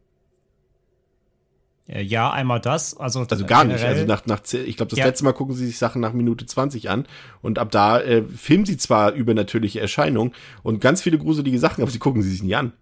Äh, 1.88 2.02
ja, 2.02 2.30
einmal 2.30 2.60
das. 2.60 2.96
Also, 2.96 3.26
also 3.28 3.46
gar 3.46 3.64
nicht. 3.64 3.84
Also 3.84 4.04
nach, 4.04 4.26
nach 4.26 4.40
ich 4.52 4.76
glaube, 4.76 4.90
das 4.90 4.98
ja. 4.98 5.06
letzte 5.06 5.24
Mal 5.24 5.32
gucken 5.32 5.54
sie 5.54 5.66
sich 5.66 5.78
Sachen 5.78 6.00
nach 6.00 6.12
Minute 6.12 6.46
20 6.46 6.90
an 6.90 7.06
und 7.42 7.58
ab 7.58 7.70
da 7.70 8.00
äh, 8.00 8.24
filmen 8.24 8.66
sie 8.66 8.76
zwar 8.76 9.12
übernatürliche 9.12 9.80
Erscheinungen 9.80 10.32
und 10.62 10.80
ganz 10.80 11.02
viele 11.02 11.18
gruselige 11.18 11.58
Sachen, 11.58 11.82
aber 11.82 11.90
sie 11.90 11.98
gucken 11.98 12.22
sie 12.22 12.30
sich 12.30 12.42
nie 12.42 12.56
an. 12.56 12.72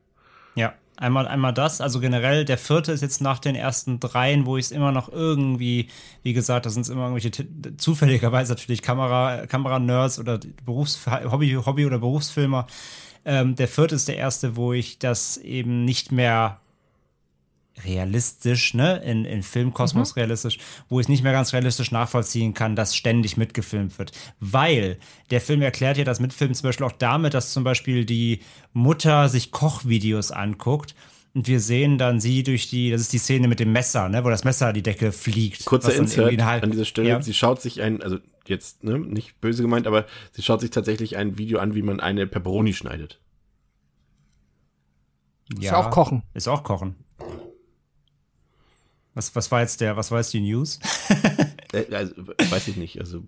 Ja, 0.54 0.72
einmal, 0.96 1.28
einmal 1.28 1.52
das. 1.52 1.80
Also 1.80 2.00
generell, 2.00 2.44
der 2.44 2.56
vierte 2.56 2.92
ist 2.92 3.02
jetzt 3.02 3.20
nach 3.20 3.38
den 3.38 3.54
ersten 3.54 4.00
dreien, 4.00 4.46
wo 4.46 4.56
ich 4.56 4.66
es 4.66 4.70
immer 4.70 4.92
noch 4.92 5.10
irgendwie, 5.12 5.88
wie 6.22 6.32
gesagt, 6.32 6.64
da 6.64 6.70
sind 6.70 6.82
es 6.82 6.88
immer 6.88 7.08
irgendwelche 7.08 7.76
zufälligerweise 7.76 8.52
natürlich 8.52 8.80
Kamera, 8.80 9.46
Kamera-Nerds 9.46 10.18
oder 10.18 10.40
Berufs 10.64 11.06
Hobby, 11.06 11.58
Hobby- 11.64 11.86
oder 11.86 11.98
Berufsfilmer. 11.98 12.66
Ähm, 13.26 13.54
der 13.56 13.68
vierte 13.68 13.94
ist 13.94 14.08
der 14.08 14.16
erste, 14.16 14.56
wo 14.56 14.72
ich 14.72 14.98
das 14.98 15.36
eben 15.38 15.84
nicht 15.84 16.12
mehr 16.12 16.60
realistisch, 17.84 18.74
ne, 18.74 18.98
in, 19.04 19.24
in 19.24 19.42
Filmkosmos 19.42 20.14
mhm. 20.14 20.20
realistisch, 20.20 20.58
wo 20.88 21.00
ich 21.00 21.08
nicht 21.08 21.22
mehr 21.22 21.32
ganz 21.32 21.52
realistisch 21.52 21.90
nachvollziehen 21.90 22.54
kann, 22.54 22.76
dass 22.76 22.94
ständig 22.94 23.36
mitgefilmt 23.36 23.98
wird. 23.98 24.12
Weil 24.40 24.98
der 25.30 25.40
Film 25.40 25.62
erklärt 25.62 25.96
ja 25.96 26.04
das 26.04 26.20
Mitfilmen 26.20 26.54
zum 26.54 26.68
Beispiel 26.68 26.86
auch 26.86 26.92
damit, 26.92 27.34
dass 27.34 27.52
zum 27.52 27.64
Beispiel 27.64 28.04
die 28.04 28.40
Mutter 28.72 29.28
sich 29.28 29.50
Kochvideos 29.50 30.30
anguckt 30.30 30.94
und 31.34 31.48
wir 31.48 31.58
sehen 31.58 31.98
dann 31.98 32.20
sie 32.20 32.44
durch 32.44 32.70
die, 32.70 32.90
das 32.90 33.00
ist 33.00 33.12
die 33.12 33.18
Szene 33.18 33.48
mit 33.48 33.58
dem 33.58 33.72
Messer, 33.72 34.08
ne, 34.08 34.24
wo 34.24 34.30
das 34.30 34.44
Messer 34.44 34.72
die 34.72 34.82
Decke 34.82 35.10
fliegt. 35.10 35.64
Kurzer 35.64 35.94
Insert 35.94 36.40
an 36.40 36.70
dieser 36.70 36.84
Stelle. 36.84 37.08
Ja. 37.08 37.22
Sie 37.22 37.34
schaut 37.34 37.60
sich 37.60 37.82
ein, 37.82 38.02
also 38.02 38.18
jetzt 38.46 38.84
ne, 38.84 39.00
nicht 39.00 39.40
böse 39.40 39.62
gemeint, 39.62 39.88
aber 39.88 40.06
sie 40.30 40.42
schaut 40.42 40.60
sich 40.60 40.70
tatsächlich 40.70 41.16
ein 41.16 41.36
Video 41.36 41.58
an, 41.58 41.74
wie 41.74 41.82
man 41.82 41.98
eine 41.98 42.28
Pepperoni 42.28 42.72
schneidet. 42.72 43.20
Ja, 45.58 45.72
ist 45.72 45.74
auch 45.74 45.90
Kochen. 45.90 46.22
Ist 46.34 46.48
auch 46.48 46.62
Kochen. 46.62 47.03
Was, 49.14 49.34
was 49.36 49.50
war 49.50 49.60
jetzt 49.60 49.80
der, 49.80 49.96
was 49.96 50.10
war 50.10 50.18
jetzt 50.18 50.32
die 50.32 50.40
News? 50.40 50.78
Äh, 51.72 51.92
also, 51.92 52.14
weiß 52.18 52.68
ich 52.68 52.76
nicht. 52.76 53.00
Also, 53.00 53.24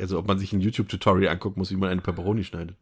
also 0.00 0.18
ob 0.18 0.26
man 0.26 0.36
sich 0.36 0.52
ein 0.52 0.60
YouTube-Tutorial 0.60 1.32
anguckt, 1.32 1.56
muss, 1.56 1.70
wie 1.70 1.76
man 1.76 1.90
eine 1.90 2.00
Pepperoni 2.00 2.42
schneidet. 2.42 2.74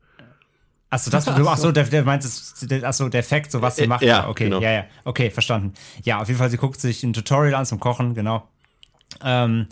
Achso, 0.89 1.10
das, 1.10 1.24
du, 1.36 1.48
achso, 1.48 1.70
der, 1.70 1.84
der 1.84 2.02
meint, 2.02 2.24
achso, 2.24 3.08
der 3.10 3.22
Fakt, 3.22 3.52
so 3.52 3.60
was 3.60 3.76
sie 3.76 3.86
macht. 3.86 4.00
Ja, 4.02 4.26
okay, 4.26 4.44
genau. 4.44 4.60
ja, 4.62 4.72
ja, 4.72 4.84
okay, 5.05 5.31
verstanden. 5.31 5.74
Ja, 6.05 6.22
auf 6.22 6.28
jeden 6.28 6.39
Fall, 6.39 6.48
sie 6.48 6.56
guckt 6.56 6.81
sich 6.81 7.02
ein 7.02 7.12
Tutorial 7.12 7.55
an 7.55 7.66
zum 7.66 7.78
Kochen, 7.78 8.14
genau. 8.14 8.48
Ähm, 9.22 9.66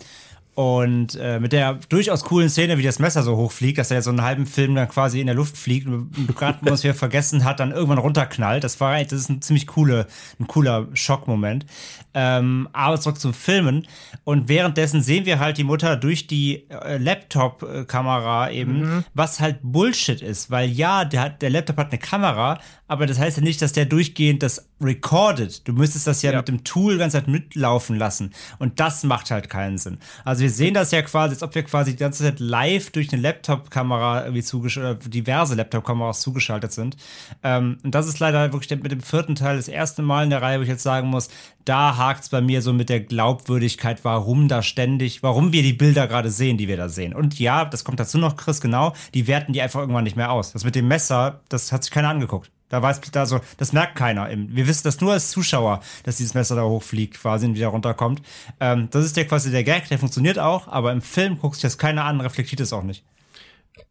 und 0.53 1.15
äh, 1.15 1.39
mit 1.39 1.53
der 1.53 1.79
durchaus 1.87 2.23
coolen 2.23 2.49
Szene, 2.49 2.77
wie 2.77 2.83
das 2.83 2.99
Messer 2.99 3.23
so 3.23 3.37
hochfliegt, 3.37 3.77
dass 3.77 3.89
er 3.89 4.01
so 4.01 4.09
einen 4.09 4.21
halben 4.21 4.45
Film 4.45 4.75
dann 4.75 4.89
quasi 4.89 5.21
in 5.21 5.27
der 5.27 5.35
Luft 5.35 5.57
fliegt 5.57 5.87
und 5.87 6.11
gerade 6.35 6.59
was 6.61 6.83
wir 6.83 6.93
vergessen 6.93 7.45
hat, 7.45 7.59
dann 7.59 7.71
irgendwann 7.71 7.97
runterknallt. 7.97 8.63
Das 8.63 8.79
war 8.79 9.01
das 9.01 9.13
ist 9.13 9.29
ein 9.29 9.41
ziemlich 9.41 9.67
coole, 9.67 10.07
ein 10.39 10.47
cooler 10.47 10.87
Schockmoment. 10.93 11.65
Ähm, 12.13 12.67
aber 12.73 12.99
zurück 12.99 13.19
zum 13.19 13.33
Filmen. 13.33 13.87
Und 14.25 14.49
währenddessen 14.49 15.01
sehen 15.01 15.25
wir 15.25 15.39
halt 15.39 15.57
die 15.57 15.63
Mutter 15.63 15.95
durch 15.95 16.27
die 16.27 16.69
äh, 16.69 16.97
Laptop-Kamera 16.97 18.51
eben, 18.51 18.81
mhm. 18.81 19.03
was 19.13 19.39
halt 19.39 19.59
Bullshit 19.61 20.21
ist, 20.21 20.51
weil 20.51 20.69
ja, 20.69 21.05
der, 21.05 21.29
der 21.29 21.49
Laptop 21.49 21.77
hat 21.77 21.91
eine 21.91 21.99
Kamera, 21.99 22.59
aber 22.87 23.05
das 23.05 23.19
heißt 23.19 23.37
ja 23.37 23.43
nicht, 23.43 23.61
dass 23.61 23.71
der 23.71 23.85
durchgehend 23.85 24.43
das 24.43 24.67
recordet. 24.81 25.65
Du 25.65 25.71
müsstest 25.71 26.07
das 26.07 26.21
ja, 26.21 26.31
ja. 26.31 26.37
mit 26.39 26.49
dem 26.49 26.65
Tool 26.65 26.97
ganz 26.97 27.13
Zeit 27.13 27.27
mitlaufen 27.27 27.95
lassen. 27.95 28.31
Und 28.59 28.81
das 28.81 29.03
macht 29.03 29.31
halt 29.31 29.49
keinen 29.49 29.77
Sinn. 29.77 29.99
Also 30.25 30.41
wir 30.41 30.49
sehen 30.51 30.73
das 30.73 30.91
ja 30.91 31.01
quasi, 31.01 31.33
als 31.33 31.43
ob 31.43 31.55
wir 31.55 31.63
quasi 31.63 31.91
die 31.91 31.97
ganze 31.97 32.23
Zeit 32.23 32.39
live 32.39 32.91
durch 32.91 33.11
eine 33.11 33.21
Laptop-Kamera 33.21 34.23
irgendwie 34.23 34.43
zugeschaltet, 34.43 35.13
diverse 35.13 35.55
Laptop-Kameras 35.55 36.21
zugeschaltet 36.21 36.71
sind. 36.71 36.97
Ähm, 37.43 37.77
und 37.83 37.95
das 37.95 38.07
ist 38.07 38.19
leider 38.19 38.53
wirklich 38.53 38.69
mit 38.81 38.91
dem 38.91 39.01
vierten 39.01 39.35
Teil 39.35 39.57
das 39.57 39.67
erste 39.67 40.01
Mal 40.01 40.25
in 40.25 40.29
der 40.29 40.41
Reihe, 40.41 40.59
wo 40.59 40.63
ich 40.63 40.69
jetzt 40.69 40.83
sagen 40.83 41.07
muss, 41.07 41.29
da 41.65 41.97
hakt 41.97 42.23
es 42.23 42.29
bei 42.29 42.41
mir 42.41 42.61
so 42.61 42.73
mit 42.73 42.89
der 42.89 43.01
Glaubwürdigkeit, 43.01 44.03
warum 44.03 44.47
da 44.47 44.61
ständig, 44.61 45.23
warum 45.23 45.51
wir 45.51 45.63
die 45.63 45.73
Bilder 45.73 46.07
gerade 46.07 46.31
sehen, 46.31 46.57
die 46.57 46.67
wir 46.67 46.77
da 46.77 46.89
sehen. 46.89 47.13
Und 47.13 47.39
ja, 47.39 47.65
das 47.65 47.83
kommt 47.83 47.99
dazu 47.99 48.17
noch, 48.17 48.35
Chris, 48.35 48.61
genau, 48.61 48.93
die 49.13 49.27
werten 49.27 49.53
die 49.53 49.61
einfach 49.61 49.79
irgendwann 49.79 50.03
nicht 50.03 50.15
mehr 50.15 50.31
aus. 50.31 50.53
Das 50.53 50.63
mit 50.63 50.75
dem 50.75 50.87
Messer, 50.87 51.41
das 51.49 51.71
hat 51.71 51.83
sich 51.83 51.91
keiner 51.91 52.09
angeguckt. 52.09 52.51
Da 52.71 52.81
weiß, 52.81 53.01
also, 53.15 53.41
das 53.57 53.73
merkt 53.73 53.95
keiner. 53.95 54.29
Wir 54.29 54.65
wissen 54.65 54.83
das 54.85 55.01
nur 55.01 55.11
als 55.11 55.29
Zuschauer, 55.29 55.81
dass 56.03 56.15
dieses 56.15 56.33
Messer 56.33 56.55
da 56.55 56.63
hochfliegt, 56.63 57.19
quasi 57.19 57.45
und 57.45 57.55
wieder 57.55 57.67
runterkommt. 57.67 58.21
Ähm, 58.61 58.87
das 58.91 59.03
ist 59.03 59.17
ja 59.17 59.25
quasi 59.25 59.51
der 59.51 59.65
Gag, 59.65 59.89
der 59.89 59.99
funktioniert 59.99 60.39
auch, 60.39 60.69
aber 60.69 60.93
im 60.93 61.01
Film 61.01 61.37
guckt 61.37 61.55
sich 61.55 61.63
das 61.63 61.77
keiner 61.77 62.05
an, 62.05 62.21
reflektiert 62.21 62.61
es 62.61 62.71
auch 62.71 62.83
nicht. 62.83 63.03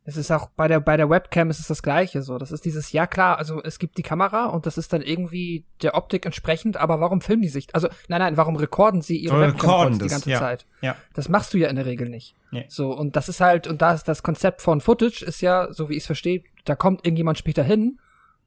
Es 0.05 0.17
ist 0.17 0.31
auch 0.31 0.49
bei 0.57 0.67
der, 0.67 0.81
bei 0.81 0.97
der 0.97 1.11
Webcam 1.11 1.51
ist 1.51 1.61
es 1.61 1.67
das 1.67 1.83
Gleiche 1.83 2.23
so. 2.23 2.39
Das 2.39 2.53
ist 2.53 2.65
dieses, 2.65 2.93
ja 2.93 3.07
klar, 3.07 3.37
also 3.37 3.63
es 3.63 3.79
gibt 3.79 3.99
die 3.99 4.03
Kamera 4.03 4.47
und 4.47 4.65
das 4.65 4.79
ist 4.79 4.95
dann 4.95 5.03
irgendwie 5.03 5.67
der 5.83 5.95
Optik 5.95 6.25
entsprechend, 6.25 6.79
aber 6.79 7.01
warum 7.01 7.21
filmen 7.21 7.43
die 7.43 7.49
sich? 7.49 7.75
Also, 7.75 7.89
nein, 8.09 8.21
nein, 8.21 8.39
warum 8.39 8.57
rekorden 8.57 9.03
sie 9.03 9.19
ihre 9.19 9.39
Webcam 9.41 9.99
die 9.99 10.09
ganze 10.09 10.31
ja, 10.31 10.39
Zeit? 10.39 10.65
Ja. 10.81 10.97
Das 11.13 11.29
machst 11.29 11.53
du 11.53 11.59
ja 11.59 11.69
in 11.69 11.77
der 11.77 11.85
Regel 11.85 12.09
nicht. 12.09 12.35
Nee. 12.51 12.65
So, 12.69 12.93
und 12.93 13.15
das 13.15 13.29
ist 13.29 13.43
halt, 13.43 13.67
und 13.67 13.83
das, 13.83 14.05
das 14.05 14.23
Konzept 14.23 14.63
von 14.63 14.81
Footage 14.81 15.23
ist 15.23 15.43
ja, 15.43 15.71
so 15.71 15.91
wie 15.91 15.95
ich 15.95 16.05
es 16.05 16.07
verstehe, 16.07 16.45
da 16.65 16.75
kommt 16.75 17.05
irgendjemand 17.05 17.37
später 17.37 17.63
hin 17.63 17.99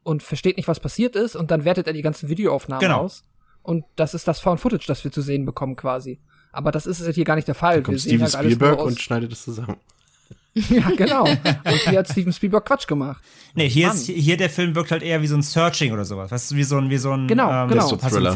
und 0.04 0.24
versteht 0.24 0.58
nicht, 0.58 0.68
was 0.68 0.80
passiert 0.80 1.16
ist 1.16 1.36
und 1.36 1.52
dann 1.52 1.66
wertet 1.66 1.88
er 1.88 1.94
die 1.94 2.02
ganzen 2.02 2.30
Videoaufnahmen 2.30 2.82
genau. 2.82 3.02
aus. 3.02 3.24
Und 3.62 3.86
das 3.96 4.14
ist 4.14 4.28
das 4.28 4.40
Found 4.42 4.60
Footage, 4.60 4.86
das 4.88 5.04
wir 5.04 5.12
zu 5.12 5.22
sehen 5.22 5.46
bekommen 5.46 5.76
quasi. 5.76 6.20
Aber 6.52 6.72
das 6.72 6.86
ist 6.86 7.02
jetzt 7.02 7.16
hier 7.16 7.24
gar 7.24 7.36
nicht 7.36 7.48
der 7.48 7.56
Fall. 7.56 7.78
Da 7.78 7.82
kommt 7.82 8.02
Steven 8.02 8.22
halt 8.22 8.34
Spielberg 8.34 8.80
und 8.80 9.00
schneidet 9.00 9.32
es 9.32 9.44
zusammen. 9.44 9.78
ja, 10.54 10.88
genau. 10.96 11.24
Und 11.26 11.90
hier 11.90 11.98
hat 11.98 12.08
Steven 12.08 12.32
Spielberg 12.32 12.66
Quatsch 12.66 12.86
gemacht. 12.86 13.24
Nee, 13.56 13.68
hier, 13.68 13.92
ist, 13.92 14.06
hier 14.06 14.38
der 14.38 14.52
Film 14.52 14.76
wirkt 14.76 14.92
halt 14.92 15.02
eher 15.02 15.20
wie 15.24 15.26
so 15.26 15.36
ein 15.36 15.42
Searching 15.42 15.92
oder 15.92 16.06
sowas. 16.06 16.30
Weißt 16.30 16.52
du, 16.52 16.56
wie 16.56 16.64
so 16.64 16.78
ein, 16.78 16.92
wie 16.92 16.98
so 16.98 17.12
ein, 17.12 17.28
genau, 17.28 17.50
ähm, 17.50 17.70
genau. 17.70 17.90
Desktop-Thriller. 17.90 18.36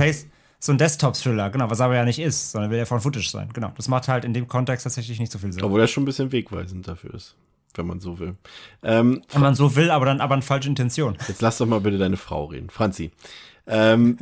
So 0.59 0.71
ein 0.71 0.79
Desktop-Thriller, 0.79 1.51
genau, 1.51 1.69
was 1.69 1.79
aber 1.79 1.95
ja 1.95 2.03
nicht 2.03 2.17
ist, 2.17 2.51
sondern 2.51 2.71
will 2.71 2.79
ja 2.79 2.85
von 2.85 3.01
Footage 3.01 3.29
sein. 3.29 3.49
Genau. 3.53 3.71
Das 3.77 3.87
macht 3.87 4.07
halt 4.07 4.25
in 4.25 4.33
dem 4.33 4.47
Kontext 4.47 4.85
tatsächlich 4.85 5.19
nicht 5.19 5.31
so 5.31 5.37
viel 5.37 5.53
Sinn. 5.53 5.63
Obwohl 5.63 5.79
er 5.79 5.87
schon 5.87 6.01
ein 6.01 6.05
bisschen 6.07 6.31
wegweisend 6.31 6.87
dafür 6.87 7.13
ist 7.13 7.35
wenn 7.77 7.87
man 7.87 7.99
so 7.99 8.19
will. 8.19 8.35
Ähm, 8.83 9.21
wenn 9.31 9.41
man 9.41 9.55
so 9.55 9.75
will, 9.75 9.89
aber 9.89 10.05
dann 10.05 10.21
aber 10.21 10.33
eine 10.33 10.41
falsche 10.41 10.69
Intention. 10.69 11.17
Jetzt 11.27 11.41
lass 11.41 11.57
doch 11.57 11.65
mal 11.65 11.81
bitte 11.81 11.97
deine 11.97 12.17
Frau 12.17 12.45
reden. 12.45 12.69
Franzi. 12.69 13.11
ähm, 13.67 14.17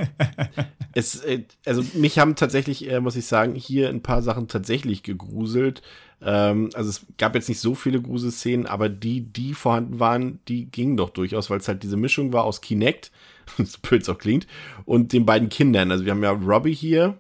es, 0.94 1.24
äh, 1.24 1.44
also 1.66 1.84
mich 1.94 2.20
haben 2.20 2.36
tatsächlich, 2.36 2.90
äh, 2.90 3.00
muss 3.00 3.16
ich 3.16 3.26
sagen, 3.26 3.56
hier 3.56 3.90
ein 3.90 4.02
paar 4.02 4.22
Sachen 4.22 4.48
tatsächlich 4.48 5.04
gegruselt. 5.04 5.82
Ähm, 6.22 6.70
also 6.74 6.90
es 6.90 7.06
gab 7.18 7.36
jetzt 7.36 7.50
nicht 7.50 7.60
so 7.60 7.76
viele 7.76 8.02
Gruselszenen, 8.02 8.66
aber 8.66 8.90
die, 8.90 9.22
die 9.22 9.54
vorhanden 9.54 10.00
waren, 10.00 10.40
die 10.48 10.66
gingen 10.66 10.98
doch 10.98 11.10
durchaus, 11.10 11.50
weil 11.50 11.60
es 11.60 11.68
halt 11.68 11.84
diese 11.84 11.98
Mischung 11.98 12.34
war 12.34 12.44
aus 12.44 12.62
Kinect, 12.62 13.12
so 13.58 13.78
blöd 13.82 14.02
es 14.02 14.10
auch 14.10 14.18
klingt, 14.18 14.48
und 14.86 15.14
den 15.14 15.26
beiden 15.26 15.50
Kindern. 15.50 15.92
Also 15.92 16.06
wir 16.06 16.12
haben 16.12 16.24
ja 16.24 16.32
Robbie 16.32 16.74
hier. 16.74 17.18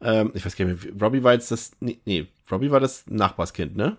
Ähm, 0.00 0.30
ich 0.34 0.44
weiß 0.44 0.56
gar 0.56 0.66
nicht 0.66 0.84
mehr, 0.84 0.94
Robbie 1.00 1.22
war 1.22 1.32
jetzt 1.32 1.50
das, 1.50 1.72
nee, 1.80 1.98
nee 2.04 2.26
Robbie 2.50 2.70
war 2.70 2.80
das 2.80 3.04
Nachbarskind, 3.08 3.76
ne? 3.76 3.96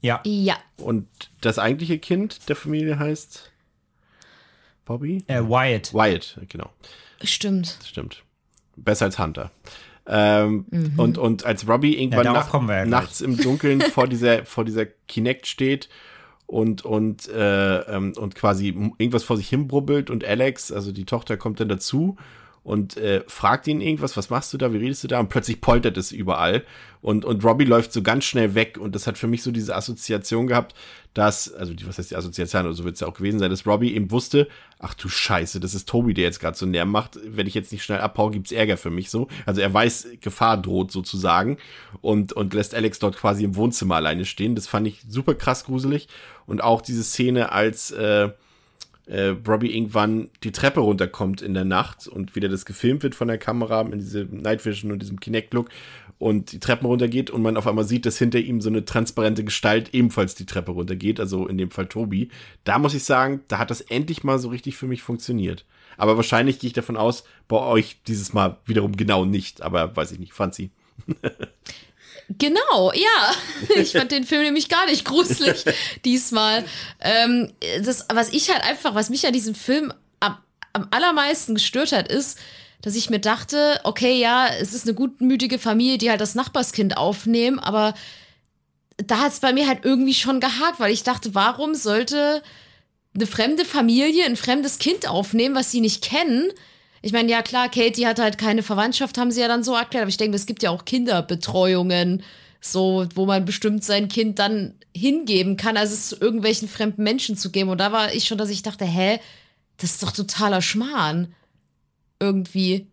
Ja. 0.00 0.20
Ja. 0.24 0.56
Und 0.76 1.06
das 1.40 1.58
eigentliche 1.58 1.98
Kind 1.98 2.48
der 2.48 2.56
Familie 2.56 2.98
heißt 2.98 3.50
Bobby? 4.84 5.24
Äh, 5.26 5.42
Wyatt. 5.42 5.94
Wyatt, 5.94 6.38
genau. 6.48 6.70
Stimmt. 7.22 7.78
Stimmt. 7.84 8.24
Besser 8.76 9.06
als 9.06 9.18
Hunter. 9.18 9.50
Ähm, 10.06 10.64
mhm. 10.70 10.94
und, 10.96 11.18
und 11.18 11.44
als 11.44 11.68
Robbie 11.68 11.96
irgendwann 11.96 12.24
ja, 12.24 12.32
nach, 12.32 12.52
ja 12.52 12.84
nachts 12.86 13.20
im 13.20 13.36
Dunkeln 13.36 13.80
vor 13.92 14.08
dieser, 14.08 14.44
vor 14.44 14.64
dieser 14.64 14.86
Kinect 14.86 15.46
steht 15.46 15.88
und, 16.46 16.84
und, 16.84 17.28
äh, 17.28 17.78
ähm, 17.80 18.14
und 18.16 18.34
quasi 18.34 18.68
irgendwas 18.68 19.22
vor 19.22 19.36
sich 19.36 19.48
hinbrubbelt 19.48 20.10
und 20.10 20.24
Alex, 20.24 20.72
also 20.72 20.90
die 20.90 21.04
Tochter, 21.04 21.36
kommt 21.36 21.60
dann 21.60 21.68
dazu 21.68 22.16
und 22.62 22.98
äh, 22.98 23.22
fragt 23.26 23.66
ihn 23.68 23.80
irgendwas, 23.80 24.16
was 24.16 24.28
machst 24.28 24.52
du 24.52 24.58
da, 24.58 24.72
wie 24.72 24.76
redest 24.76 25.02
du 25.02 25.08
da? 25.08 25.18
Und 25.18 25.30
plötzlich 25.30 25.60
poltert 25.62 25.96
es 25.96 26.12
überall. 26.12 26.62
Und, 27.00 27.24
und 27.24 27.42
Robbie 27.42 27.64
läuft 27.64 27.92
so 27.92 28.02
ganz 28.02 28.24
schnell 28.24 28.54
weg. 28.54 28.76
Und 28.78 28.94
das 28.94 29.06
hat 29.06 29.16
für 29.16 29.26
mich 29.26 29.42
so 29.42 29.50
diese 29.50 29.74
Assoziation 29.74 30.46
gehabt, 30.46 30.74
dass, 31.14 31.52
also 31.54 31.72
die, 31.72 31.86
was 31.86 31.96
heißt 31.96 32.10
die 32.10 32.16
Assoziation, 32.16 32.66
oder 32.66 32.74
so 32.74 32.84
wird 32.84 32.94
es 32.94 33.00
ja 33.00 33.06
auch 33.06 33.14
gewesen 33.14 33.38
sein, 33.38 33.50
dass 33.50 33.66
Robbie 33.66 33.94
eben 33.94 34.10
wusste, 34.10 34.46
ach 34.78 34.92
du 34.92 35.08
Scheiße, 35.08 35.58
das 35.58 35.74
ist 35.74 35.88
Toby, 35.88 36.12
der 36.12 36.24
jetzt 36.24 36.38
gerade 36.38 36.56
so 36.56 36.66
näher 36.66 36.84
macht. 36.84 37.18
Wenn 37.24 37.46
ich 37.46 37.54
jetzt 37.54 37.72
nicht 37.72 37.82
schnell 37.82 38.00
abhaue, 38.00 38.30
gibt's 38.30 38.52
Ärger 38.52 38.76
für 38.76 38.90
mich 38.90 39.08
so. 39.08 39.28
Also 39.46 39.62
er 39.62 39.72
weiß, 39.72 40.08
Gefahr 40.20 40.60
droht 40.60 40.92
sozusagen 40.92 41.56
und, 42.02 42.34
und 42.34 42.52
lässt 42.52 42.74
Alex 42.74 42.98
dort 42.98 43.16
quasi 43.16 43.42
im 43.42 43.56
Wohnzimmer 43.56 43.96
alleine 43.96 44.26
stehen. 44.26 44.54
Das 44.54 44.66
fand 44.66 44.86
ich 44.86 45.02
super 45.08 45.34
krass 45.34 45.64
gruselig. 45.64 46.08
Und 46.46 46.62
auch 46.62 46.82
diese 46.82 47.04
Szene, 47.04 47.52
als 47.52 47.90
äh, 47.90 48.28
äh, 49.10 49.34
Robbie 49.46 49.74
irgendwann 49.74 50.30
die 50.44 50.52
Treppe 50.52 50.80
runterkommt 50.80 51.42
in 51.42 51.52
der 51.52 51.64
Nacht 51.64 52.06
und 52.06 52.36
wieder 52.36 52.48
das 52.48 52.64
gefilmt 52.64 53.02
wird 53.02 53.16
von 53.16 53.28
der 53.28 53.38
Kamera 53.38 53.80
in 53.82 53.98
diesem 53.98 54.38
Night 54.38 54.64
Vision 54.64 54.92
und 54.92 55.02
diesem 55.02 55.18
Kinect-Look 55.18 55.68
und 56.18 56.52
die 56.52 56.60
Treppen 56.60 56.86
runtergeht 56.86 57.28
und 57.30 57.42
man 57.42 57.56
auf 57.56 57.66
einmal 57.66 57.84
sieht, 57.84 58.06
dass 58.06 58.18
hinter 58.18 58.38
ihm 58.38 58.60
so 58.60 58.68
eine 58.68 58.84
transparente 58.84 59.42
Gestalt 59.42 59.94
ebenfalls 59.94 60.36
die 60.36 60.46
Treppe 60.46 60.72
runtergeht, 60.72 61.18
also 61.18 61.48
in 61.48 61.58
dem 61.58 61.70
Fall 61.70 61.86
Tobi. 61.86 62.30
Da 62.62 62.78
muss 62.78 62.94
ich 62.94 63.02
sagen, 63.02 63.40
da 63.48 63.58
hat 63.58 63.70
das 63.70 63.80
endlich 63.80 64.22
mal 64.22 64.38
so 64.38 64.50
richtig 64.50 64.76
für 64.76 64.86
mich 64.86 65.02
funktioniert. 65.02 65.64
Aber 65.96 66.16
wahrscheinlich 66.16 66.58
gehe 66.58 66.68
ich 66.68 66.74
davon 66.74 66.96
aus, 66.96 67.24
bei 67.48 67.58
euch 67.58 68.00
dieses 68.06 68.32
Mal 68.32 68.58
wiederum 68.64 68.96
genau 68.96 69.24
nicht, 69.24 69.62
aber 69.62 69.96
weiß 69.96 70.12
ich 70.12 70.18
nicht, 70.20 70.34
Franzi. 70.34 70.70
Genau, 72.38 72.92
ja. 72.92 73.34
Ich 73.76 73.92
fand 73.92 74.12
den 74.12 74.24
Film 74.24 74.42
nämlich 74.42 74.68
gar 74.68 74.86
nicht 74.86 75.04
gruselig 75.04 75.64
diesmal. 76.04 76.64
Ähm, 77.00 77.52
das, 77.82 78.06
was 78.12 78.30
ich 78.30 78.50
halt 78.50 78.62
einfach, 78.64 78.94
was 78.94 79.10
mich 79.10 79.26
an 79.26 79.32
diesem 79.32 79.54
Film 79.54 79.92
am, 80.20 80.38
am 80.72 80.88
allermeisten 80.90 81.54
gestört 81.54 81.92
hat, 81.92 82.08
ist, 82.08 82.38
dass 82.82 82.94
ich 82.94 83.10
mir 83.10 83.18
dachte, 83.18 83.80
okay, 83.84 84.18
ja, 84.18 84.48
es 84.48 84.72
ist 84.72 84.86
eine 84.86 84.94
gutmütige 84.94 85.58
Familie, 85.58 85.98
die 85.98 86.10
halt 86.10 86.20
das 86.20 86.34
Nachbarskind 86.34 86.96
aufnehmen, 86.96 87.58
aber 87.58 87.94
da 88.96 89.18
hat 89.18 89.32
es 89.32 89.40
bei 89.40 89.52
mir 89.52 89.66
halt 89.66 89.84
irgendwie 89.84 90.14
schon 90.14 90.40
gehakt, 90.40 90.78
weil 90.78 90.92
ich 90.92 91.02
dachte, 91.02 91.34
warum 91.34 91.74
sollte 91.74 92.42
eine 93.14 93.26
fremde 93.26 93.64
Familie 93.64 94.24
ein 94.24 94.36
fremdes 94.36 94.78
Kind 94.78 95.08
aufnehmen, 95.08 95.54
was 95.54 95.70
sie 95.70 95.80
nicht 95.80 96.02
kennen? 96.02 96.50
Ich 97.02 97.12
meine, 97.12 97.30
ja 97.30 97.42
klar, 97.42 97.68
Katie 97.68 98.06
hat 98.06 98.18
halt 98.18 98.36
keine 98.36 98.62
Verwandtschaft, 98.62 99.16
haben 99.16 99.30
sie 99.30 99.40
ja 99.40 99.48
dann 99.48 99.64
so 99.64 99.74
erklärt, 99.74 100.02
aber 100.02 100.10
ich 100.10 100.18
denke, 100.18 100.36
es 100.36 100.46
gibt 100.46 100.62
ja 100.62 100.70
auch 100.70 100.84
Kinderbetreuungen, 100.84 102.22
so, 102.60 103.06
wo 103.14 103.24
man 103.24 103.44
bestimmt 103.44 103.84
sein 103.84 104.08
Kind 104.08 104.38
dann 104.38 104.74
hingeben 104.94 105.56
kann, 105.56 105.76
als 105.76 105.92
es 105.92 106.08
zu 106.08 106.20
irgendwelchen 106.20 106.68
fremden 106.68 107.02
Menschen 107.02 107.36
zu 107.36 107.50
geben. 107.50 107.70
Und 107.70 107.78
da 107.78 107.92
war 107.92 108.12
ich 108.12 108.26
schon, 108.26 108.36
dass 108.36 108.50
ich 108.50 108.62
dachte, 108.62 108.84
hä, 108.84 109.18
das 109.78 109.92
ist 109.92 110.02
doch 110.02 110.12
totaler 110.12 110.60
Schmarrn. 110.60 111.34
Irgendwie. 112.18 112.88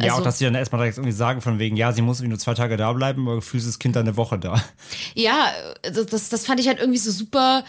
Ja, 0.00 0.12
also, 0.12 0.20
auch 0.20 0.24
dass 0.24 0.38
sie 0.38 0.46
dann 0.46 0.54
erstmal 0.54 0.80
direkt 0.80 0.96
irgendwie 0.96 1.12
sagen, 1.12 1.42
von 1.42 1.58
wegen, 1.58 1.76
ja, 1.76 1.92
sie 1.92 2.00
muss 2.00 2.20
irgendwie 2.20 2.30
nur 2.30 2.38
zwei 2.38 2.54
Tage 2.54 2.78
da 2.78 2.90
bleiben, 2.94 3.26
aber 3.26 3.36
gefühlt 3.36 3.62
ist 3.62 3.68
das 3.68 3.78
Kind 3.78 3.96
dann 3.96 4.06
eine 4.06 4.16
Woche 4.16 4.38
da. 4.38 4.62
Ja, 5.14 5.52
das, 5.82 6.30
das 6.30 6.46
fand 6.46 6.58
ich 6.58 6.68
halt 6.68 6.80
irgendwie 6.80 6.98
so 6.98 7.10
super 7.10 7.64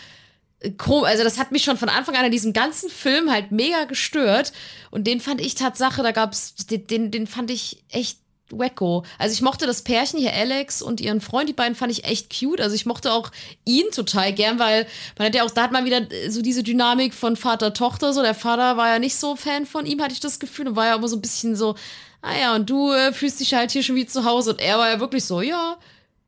also 0.63 1.23
das 1.23 1.37
hat 1.37 1.51
mich 1.51 1.63
schon 1.63 1.77
von 1.77 1.89
Anfang 1.89 2.15
an 2.15 2.25
in 2.25 2.31
diesem 2.31 2.53
ganzen 2.53 2.89
Film 2.89 3.31
halt 3.31 3.51
mega 3.51 3.85
gestört. 3.85 4.53
Und 4.91 5.05
den 5.05 5.19
fand 5.19 5.41
ich 5.41 5.55
Tatsache, 5.55 6.03
da 6.03 6.11
gab's, 6.11 6.55
den, 6.69 7.11
den 7.11 7.27
fand 7.27 7.51
ich 7.51 7.83
echt 7.89 8.19
wacko. 8.49 9.03
Also 9.17 9.33
ich 9.33 9.41
mochte 9.41 9.65
das 9.65 9.81
Pärchen 9.81 10.19
hier, 10.19 10.33
Alex 10.33 10.81
und 10.81 11.01
ihren 11.01 11.21
Freund, 11.21 11.49
die 11.49 11.53
beiden 11.53 11.75
fand 11.75 11.91
ich 11.91 12.05
echt 12.05 12.37
cute. 12.37 12.61
Also 12.61 12.75
ich 12.75 12.85
mochte 12.85 13.11
auch 13.11 13.31
ihn 13.65 13.85
total 13.91 14.33
gern, 14.33 14.59
weil 14.59 14.85
man 15.17 15.27
hat 15.27 15.35
ja 15.35 15.43
auch, 15.43 15.51
da 15.51 15.63
hat 15.63 15.71
man 15.71 15.85
wieder 15.85 16.07
so 16.29 16.41
diese 16.41 16.63
Dynamik 16.63 17.13
von 17.13 17.35
Vater-Tochter, 17.35 18.13
so 18.13 18.21
der 18.21 18.35
Vater 18.35 18.77
war 18.77 18.89
ja 18.89 18.99
nicht 18.99 19.15
so 19.15 19.35
Fan 19.35 19.65
von 19.65 19.85
ihm, 19.85 20.01
hatte 20.01 20.13
ich 20.13 20.19
das 20.19 20.39
Gefühl, 20.39 20.67
und 20.67 20.75
war 20.75 20.87
ja 20.87 20.95
immer 20.95 21.07
so 21.07 21.15
ein 21.15 21.21
bisschen 21.21 21.55
so, 21.55 21.75
ah 22.21 22.37
ja, 22.39 22.55
und 22.55 22.69
du 22.69 22.91
äh, 22.91 23.13
fühlst 23.13 23.39
dich 23.39 23.53
halt 23.53 23.71
hier 23.71 23.83
schon 23.83 23.95
wie 23.95 24.05
zu 24.05 24.25
Hause. 24.25 24.51
Und 24.51 24.61
er 24.61 24.77
war 24.77 24.89
ja 24.89 24.99
wirklich 24.99 25.25
so, 25.25 25.41
ja, 25.41 25.77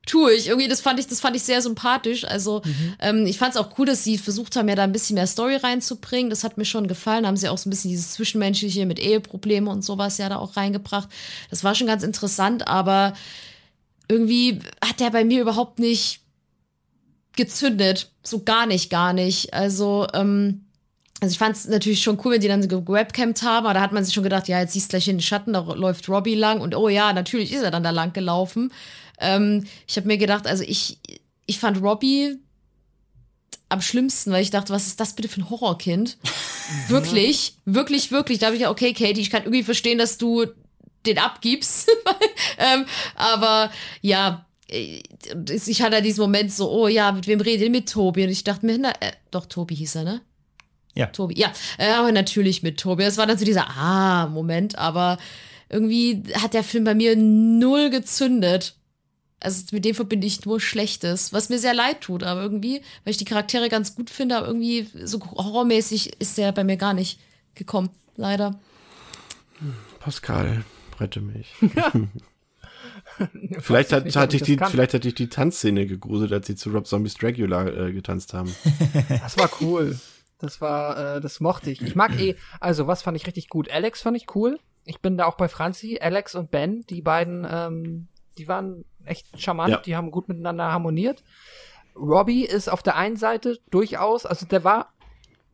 tue 0.05 0.33
ich. 0.33 0.47
Irgendwie, 0.47 0.67
das 0.67 0.81
fand 0.81 0.99
ich, 0.99 1.07
das 1.07 1.19
fand 1.19 1.35
ich 1.35 1.43
sehr 1.43 1.61
sympathisch. 1.61 2.25
Also, 2.25 2.61
mhm. 2.63 2.95
ähm, 2.99 3.25
ich 3.25 3.37
fand 3.37 3.55
es 3.55 3.59
auch 3.59 3.77
cool, 3.77 3.85
dass 3.85 4.03
sie 4.03 4.17
versucht 4.17 4.55
haben, 4.55 4.67
ja 4.69 4.75
da 4.75 4.83
ein 4.83 4.91
bisschen 4.91 5.15
mehr 5.15 5.27
Story 5.27 5.55
reinzubringen. 5.55 6.29
Das 6.29 6.43
hat 6.43 6.57
mir 6.57 6.65
schon 6.65 6.87
gefallen. 6.87 7.25
Haben 7.25 7.37
sie 7.37 7.49
auch 7.49 7.57
so 7.57 7.69
ein 7.69 7.71
bisschen 7.71 7.91
dieses 7.91 8.13
Zwischenmenschliche 8.13 8.85
mit 8.85 8.99
Eheprobleme 8.99 9.69
und 9.69 9.83
sowas 9.83 10.17
ja 10.17 10.29
da 10.29 10.37
auch 10.37 10.57
reingebracht. 10.57 11.09
Das 11.49 11.63
war 11.63 11.75
schon 11.75 11.87
ganz 11.87 12.03
interessant, 12.03 12.67
aber 12.67 13.13
irgendwie 14.07 14.59
hat 14.83 14.99
der 14.99 15.09
bei 15.09 15.23
mir 15.23 15.41
überhaupt 15.41 15.79
nicht 15.79 16.21
gezündet. 17.35 18.11
So 18.23 18.43
gar 18.43 18.65
nicht, 18.65 18.89
gar 18.89 19.13
nicht. 19.13 19.53
Also, 19.53 20.07
ähm, 20.13 20.64
also 21.21 21.31
ich 21.31 21.39
fand 21.39 21.55
es 21.55 21.65
natürlich 21.67 22.01
schon 22.01 22.19
cool, 22.23 22.33
wenn 22.33 22.41
die 22.41 22.47
dann 22.47 22.67
gewebcamt 22.67 23.41
haben, 23.41 23.65
aber 23.65 23.73
da 23.73 23.81
hat 23.81 23.93
man 23.93 24.03
sich 24.03 24.13
schon 24.13 24.23
gedacht, 24.23 24.47
ja, 24.47 24.59
jetzt 24.59 24.73
siehst 24.73 24.87
du 24.87 24.89
gleich 24.91 25.07
in 25.07 25.17
den 25.17 25.21
Schatten, 25.21 25.53
da 25.53 25.61
läuft 25.61 26.09
Robbie 26.09 26.35
lang 26.35 26.59
und 26.61 26.75
oh 26.75 26.89
ja, 26.89 27.13
natürlich 27.13 27.53
ist 27.53 27.63
er 27.63 27.71
dann 27.71 27.83
da 27.83 27.91
lang 27.91 28.13
gelaufen. 28.13 28.71
Ähm, 29.19 29.65
ich 29.87 29.95
habe 29.95 30.07
mir 30.07 30.17
gedacht, 30.17 30.45
also 30.45 30.63
ich, 30.63 30.99
ich 31.45 31.59
fand 31.59 31.81
Robbie 31.81 32.37
am 33.69 33.81
schlimmsten, 33.81 34.31
weil 34.31 34.43
ich 34.43 34.51
dachte, 34.51 34.73
was 34.73 34.87
ist 34.87 34.99
das 34.99 35.13
bitte 35.13 35.29
für 35.29 35.41
ein 35.41 35.49
Horrorkind? 35.49 36.17
wirklich, 36.89 37.55
wirklich, 37.65 38.11
wirklich. 38.11 38.39
Da 38.39 38.47
habe 38.47 38.55
ich 38.55 38.63
ja, 38.63 38.69
okay, 38.69 38.93
Katie, 38.93 39.21
ich 39.21 39.29
kann 39.29 39.43
irgendwie 39.43 39.63
verstehen, 39.63 39.97
dass 39.97 40.17
du 40.17 40.45
den 41.05 41.17
abgibst. 41.17 41.89
ähm, 42.57 42.85
aber 43.15 43.71
ja, 44.01 44.45
ich 44.67 45.81
hatte 45.81 46.01
diesen 46.01 46.21
Moment 46.21 46.51
so, 46.51 46.69
oh 46.69 46.87
ja, 46.87 47.11
mit 47.11 47.27
wem 47.27 47.39
rede 47.39 47.65
ich? 47.65 47.71
Mit 47.71 47.89
Tobi. 47.89 48.23
Und 48.23 48.29
ich 48.29 48.43
dachte 48.43 48.65
mir, 48.65 48.77
na, 48.77 48.91
äh, 48.99 49.13
doch, 49.31 49.45
Tobi 49.45 49.75
hieß 49.75 49.95
er, 49.95 50.03
ne? 50.03 50.21
Ja. 50.95 51.07
Tobi, 51.07 51.37
ja, 51.37 51.51
äh, 51.77 51.91
aber 51.91 52.11
natürlich 52.11 52.63
mit 52.63 52.79
Tobi. 52.79 53.03
Das 53.03 53.17
war 53.17 53.27
dann 53.27 53.37
so 53.37 53.45
dieser 53.45 53.69
Ah-Moment, 53.77 54.77
aber 54.77 55.17
irgendwie 55.69 56.23
hat 56.41 56.53
der 56.53 56.63
Film 56.63 56.85
bei 56.85 56.95
mir 56.95 57.15
null 57.15 57.89
gezündet. 57.89 58.75
Also 59.41 59.63
mit 59.71 59.85
dem 59.85 59.93
verbinde 59.93 60.25
ich 60.25 60.45
nur 60.45 60.59
Schlechtes, 60.59 61.33
was 61.33 61.49
mir 61.49 61.59
sehr 61.59 61.73
leid 61.73 62.01
tut, 62.01 62.23
aber 62.23 62.41
irgendwie, 62.41 62.81
weil 63.03 63.11
ich 63.11 63.17
die 63.17 63.25
Charaktere 63.25 63.69
ganz 63.69 63.93
gut 63.93 64.09
finde, 64.09 64.37
aber 64.37 64.47
irgendwie 64.47 64.87
so 65.03 65.19
horrormäßig 65.19 66.19
ist 66.19 66.37
der 66.37 66.51
bei 66.51 66.63
mir 66.63 66.77
gar 66.77 66.93
nicht 66.93 67.19
gekommen, 67.53 67.89
leider. 68.15 68.57
Pascal, 69.99 70.63
rette 70.99 71.21
mich. 71.21 71.47
vielleicht, 73.59 73.93
hat, 73.93 74.05
nicht, 74.05 74.17
hatte 74.17 74.35
ich 74.35 74.43
die, 74.43 74.57
vielleicht 74.57 74.93
hatte 74.93 75.07
ich 75.07 75.15
die 75.15 75.29
Tanzszene 75.29 75.85
gegruselt, 75.85 76.31
als 76.33 76.47
sie 76.47 76.55
zu 76.55 76.69
Rob 76.69 76.87
Zombies 76.87 77.15
Dracula 77.15 77.67
äh, 77.67 77.93
getanzt 77.93 78.33
haben. 78.33 78.53
Das 79.09 79.37
war 79.37 79.49
cool. 79.61 79.99
Das 80.39 80.61
war, 80.61 81.15
äh, 81.17 81.21
das 81.21 81.39
mochte 81.39 81.71
ich. 81.71 81.81
Ich 81.81 81.95
mag 81.95 82.19
eh, 82.19 82.35
also 82.59 82.87
was 82.87 83.01
fand 83.01 83.17
ich 83.17 83.25
richtig 83.25 83.49
gut? 83.49 83.69
Alex 83.69 84.01
fand 84.01 84.17
ich 84.17 84.35
cool. 84.35 84.59
Ich 84.83 84.99
bin 85.01 85.17
da 85.17 85.25
auch 85.25 85.35
bei 85.35 85.47
Franzi. 85.47 85.99
Alex 86.01 86.35
und 86.35 86.51
Ben, 86.51 86.85
die 86.89 87.01
beiden, 87.01 87.47
ähm, 87.49 88.07
die 88.37 88.47
waren 88.47 88.85
echt 89.05 89.39
charmant, 89.41 89.71
ja. 89.71 89.77
die 89.77 89.95
haben 89.95 90.11
gut 90.11 90.27
miteinander 90.27 90.71
harmoniert. 90.71 91.23
Robbie 91.95 92.43
ist 92.43 92.69
auf 92.69 92.83
der 92.83 92.95
einen 92.97 93.15
Seite 93.15 93.59
durchaus, 93.71 94.25
also 94.25 94.45
der 94.45 94.63
war, 94.63 94.93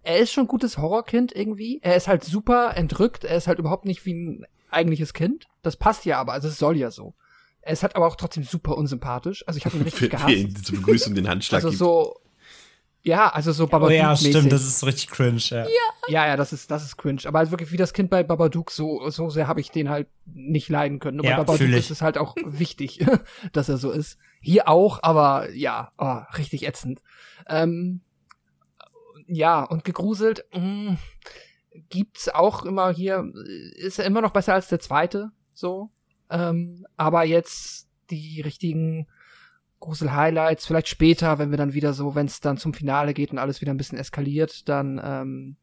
er 0.04 0.18
ist 0.18 0.32
schon 0.32 0.46
ein 0.46 0.48
gutes 0.48 0.80
Horrorkind 0.80 1.36
irgendwie. 1.36 1.80
Er 1.84 1.96
ist 1.96 2.08
halt 2.08 2.24
super 2.24 2.76
entrückt, 2.76 3.24
er 3.24 3.38
ist 3.38 3.48
halt 3.48 3.60
überhaupt 3.60 3.86
nicht 3.86 4.06
wie 4.06 4.14
ein 4.14 4.46
eigentliches 4.72 5.14
Kind. 5.14 5.48
Das 5.62 5.76
passt 5.78 6.06
ja 6.06 6.20
aber, 6.20 6.34
also 6.34 6.48
es 6.48 6.58
soll 6.58 6.78
ja 6.78 6.90
so. 6.90 7.14
Er 7.62 7.74
ist 7.74 7.84
halt 7.84 7.96
aber 7.96 8.08
auch 8.08 8.16
trotzdem 8.16 8.44
super 8.44 8.76
unsympathisch. 8.76 9.48
Also 9.48 9.58
ich 9.58 9.66
habe 9.66 9.78
ihn 9.78 9.84
richtig 9.84 10.10
gehasst. 10.10 10.28
Wie 10.28 10.42
ihn 10.42 10.56
zur 10.56 10.78
Begrüßung 10.78 11.14
den 11.14 11.28
Handschlag 11.28 11.64
Also 11.64 11.78
so, 11.78 12.20
ja, 13.04 13.30
also 13.30 13.52
so 13.52 13.66
Babadook. 13.66 13.92
Oh 13.92 13.96
ja, 13.96 14.16
stimmt, 14.16 14.52
das 14.52 14.64
ist 14.64 14.86
richtig 14.86 15.10
cringe, 15.10 15.42
ja. 15.50 15.64
ja. 15.64 15.68
Ja, 16.08 16.28
ja, 16.28 16.38
das 16.38 16.54
ist, 16.54 16.70
das 16.70 16.84
ist 16.84 16.98
cringe. 16.98 17.22
Aber 17.26 17.40
halt 17.40 17.52
wirklich 17.52 17.72
wie 17.72 17.78
das 17.78 17.94
Kind 17.94 18.10
bei 18.10 18.24
Babadook, 18.24 18.70
so, 18.70 19.10
so 19.10 19.30
sehr 19.30 19.48
habe 19.48 19.60
ich 19.60 19.72
den 19.72 19.90
halt 19.90 20.08
nicht 20.26 20.70
leiden 20.70 21.00
können. 21.00 21.20
Und 21.20 21.26
ja, 21.26 21.38
bei 21.38 21.44
Babadook 21.44 21.70
ist 21.70 21.90
es 21.90 22.02
halt 22.02 22.18
auch 22.18 22.36
wichtig, 22.46 23.06
dass 23.54 23.70
er 23.70 23.78
so 23.78 23.92
ist. 23.92 24.18
Hier 24.40 24.68
auch, 24.68 25.00
aber 25.02 25.52
ja, 25.52 25.92
oh, 25.98 26.20
richtig 26.38 26.68
ätzend. 26.68 27.02
Ähm, 27.48 28.02
ja, 29.28 29.64
und 29.64 29.84
gegruselt, 29.84 30.46
mh, 30.54 30.60
mm, 30.60 30.98
gibt's 31.90 32.30
auch 32.30 32.66
immer 32.66 32.92
hier, 32.92 33.32
ist 33.76 34.00
er 34.00 34.06
immer 34.06 34.22
noch 34.22 34.32
besser 34.32 34.54
als 34.54 34.68
der 34.68 34.80
zweite, 34.80 35.32
so. 35.54 35.90
Ähm, 36.30 36.86
aber 36.98 37.24
jetzt 37.24 37.88
die 38.10 38.42
richtigen 38.42 39.08
Grusel-Highlights, 39.82 40.66
vielleicht 40.66 40.88
später, 40.88 41.40
wenn 41.40 41.52
wir 41.52 41.58
dann 41.58 41.74
wieder 41.74 41.94
so, 41.94 42.16
wenn 42.16 42.28
es 42.28 42.40
dann 42.40 42.58
zum 42.58 42.74
Finale 42.74 43.14
geht 43.14 43.32
und 43.32 43.40
alles 43.40 43.60
wieder 43.62 43.74
ein 43.74 43.78
bisschen 43.78 43.98
eskaliert, 43.98 44.70
dann 44.70 45.02
ähm, 45.04 45.58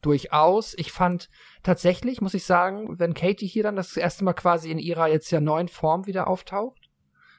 durchaus. 0.00 0.74
Ich 0.76 0.90
fand 0.90 1.30
tatsächlich, 1.62 2.20
muss 2.20 2.34
ich 2.34 2.44
sagen, 2.44 2.98
wenn 2.98 3.14
Katie 3.14 3.46
hier 3.46 3.62
dann 3.62 3.76
das 3.76 3.96
erste 3.96 4.24
Mal 4.24 4.32
quasi 4.32 4.70
in 4.70 4.78
ihrer 4.78 5.08
jetzt 5.08 5.30
ja 5.30 5.40
neuen 5.40 5.68
Form 5.68 6.06
wieder 6.06 6.26
auftaucht, 6.26 6.90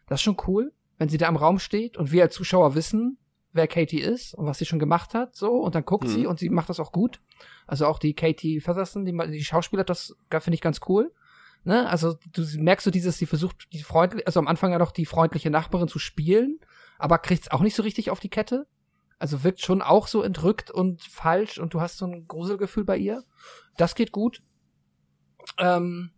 das 0.07 0.19
ist 0.19 0.23
schon 0.23 0.37
cool, 0.47 0.71
wenn 0.97 1.09
sie 1.09 1.17
da 1.17 1.27
im 1.27 1.35
Raum 1.35 1.59
steht 1.59 1.97
und 1.97 2.11
wir 2.11 2.23
als 2.23 2.35
Zuschauer 2.35 2.75
wissen, 2.75 3.17
wer 3.51 3.67
Katie 3.67 4.01
ist 4.01 4.35
und 4.35 4.45
was 4.45 4.59
sie 4.59 4.65
schon 4.65 4.79
gemacht 4.79 5.13
hat, 5.13 5.35
so, 5.35 5.53
und 5.53 5.75
dann 5.75 5.85
guckt 5.85 6.05
mhm. 6.05 6.09
sie 6.09 6.27
und 6.27 6.39
sie 6.39 6.49
macht 6.49 6.69
das 6.69 6.79
auch 6.79 6.91
gut. 6.91 7.19
Also 7.65 7.87
auch 7.87 7.99
die 7.99 8.13
Katie 8.13 8.59
Featherson, 8.59 9.05
die, 9.05 9.31
die 9.31 9.43
Schauspieler, 9.43 9.83
das 9.83 10.15
finde 10.29 10.55
ich 10.55 10.61
ganz 10.61 10.81
cool 10.87 11.11
ne, 11.65 11.89
also 11.89 12.17
du 12.31 12.43
merkst 12.57 12.85
so 12.85 12.91
dieses, 12.91 13.17
sie 13.17 13.25
versucht 13.25 13.67
die 13.73 13.83
freundlich, 13.83 14.25
also 14.25 14.39
am 14.39 14.47
Anfang 14.47 14.71
ja 14.71 14.79
noch 14.79 14.91
die 14.91 15.05
freundliche 15.05 15.49
Nachbarin 15.49 15.87
zu 15.87 15.99
spielen, 15.99 16.59
aber 16.97 17.17
kriegt's 17.17 17.51
auch 17.51 17.61
nicht 17.61 17.75
so 17.75 17.83
richtig 17.83 18.11
auf 18.11 18.19
die 18.19 18.29
Kette. 18.29 18.67
Also 19.17 19.43
wirkt 19.43 19.61
schon 19.61 19.81
auch 19.81 20.07
so 20.07 20.21
entrückt 20.21 20.71
und 20.71 21.01
falsch 21.03 21.57
und 21.57 21.73
du 21.73 21.81
hast 21.81 21.97
so 21.97 22.05
ein 22.05 22.27
Gruselgefühl 22.27 22.83
bei 22.83 22.97
ihr. 22.97 23.23
Das 23.77 23.95
geht 23.95 24.11
gut. 24.11 24.41
Ähm, 25.57 26.11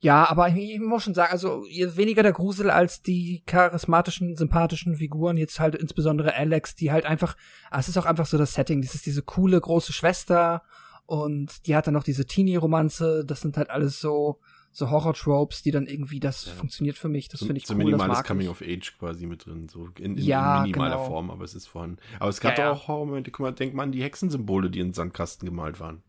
ja, 0.00 0.28
aber 0.28 0.48
ich 0.48 0.78
muss 0.80 1.02
schon 1.02 1.14
sagen, 1.14 1.32
also 1.32 1.64
weniger 1.64 2.22
der 2.22 2.32
Grusel 2.32 2.70
als 2.70 3.02
die 3.02 3.42
charismatischen, 3.46 4.36
sympathischen 4.36 4.96
Figuren, 4.96 5.36
jetzt 5.36 5.60
halt 5.60 5.74
insbesondere 5.74 6.34
Alex, 6.34 6.76
die 6.76 6.92
halt 6.92 7.04
einfach, 7.04 7.36
ah, 7.70 7.80
es 7.80 7.88
ist 7.88 7.98
auch 7.98 8.06
einfach 8.06 8.26
so 8.26 8.38
das 8.38 8.54
Setting, 8.54 8.80
das 8.80 8.94
ist 8.94 9.06
diese 9.06 9.22
coole 9.22 9.60
große 9.60 9.92
Schwester 9.92 10.62
und 11.08 11.66
die 11.66 11.74
hat 11.74 11.86
dann 11.86 11.94
noch 11.94 12.04
diese 12.04 12.26
Teenie-Romanze, 12.26 13.24
das 13.24 13.40
sind 13.40 13.56
halt 13.56 13.70
alles 13.70 13.98
so, 13.98 14.40
so 14.72 14.90
Horror-Tropes, 14.90 15.62
die 15.62 15.70
dann 15.70 15.86
irgendwie, 15.86 16.20
das 16.20 16.44
ja. 16.44 16.52
funktioniert 16.52 16.98
für 16.98 17.08
mich, 17.08 17.30
das 17.30 17.40
finde 17.40 17.56
ich 17.56 17.66
so 17.66 17.72
cool. 17.72 17.80
So 17.80 17.86
minimales 17.86 18.24
Coming 18.24 18.48
of 18.48 18.60
Age 18.60 18.94
quasi 18.98 19.24
mit 19.24 19.46
drin, 19.46 19.70
so 19.70 19.88
in, 19.98 20.18
in, 20.18 20.22
ja, 20.22 20.58
in 20.58 20.64
minimaler 20.64 20.96
genau. 20.96 21.06
Form, 21.06 21.30
aber 21.30 21.44
es 21.44 21.54
ist 21.54 21.66
vorhanden. 21.66 21.96
Aber 22.20 22.28
es 22.28 22.40
gab 22.40 22.58
ja, 22.58 22.68
doch 22.68 22.82
auch 22.82 22.88
Horror-Momente, 22.88 23.30
guck 23.30 23.40
mal, 23.40 23.52
denk 23.52 23.72
mal 23.72 23.84
an 23.84 23.92
die 23.92 24.02
Hexensymbole, 24.02 24.68
die 24.68 24.80
in 24.80 24.92
Sandkasten 24.92 25.48
gemalt 25.48 25.80
waren. 25.80 26.02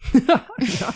ja. 0.12 0.94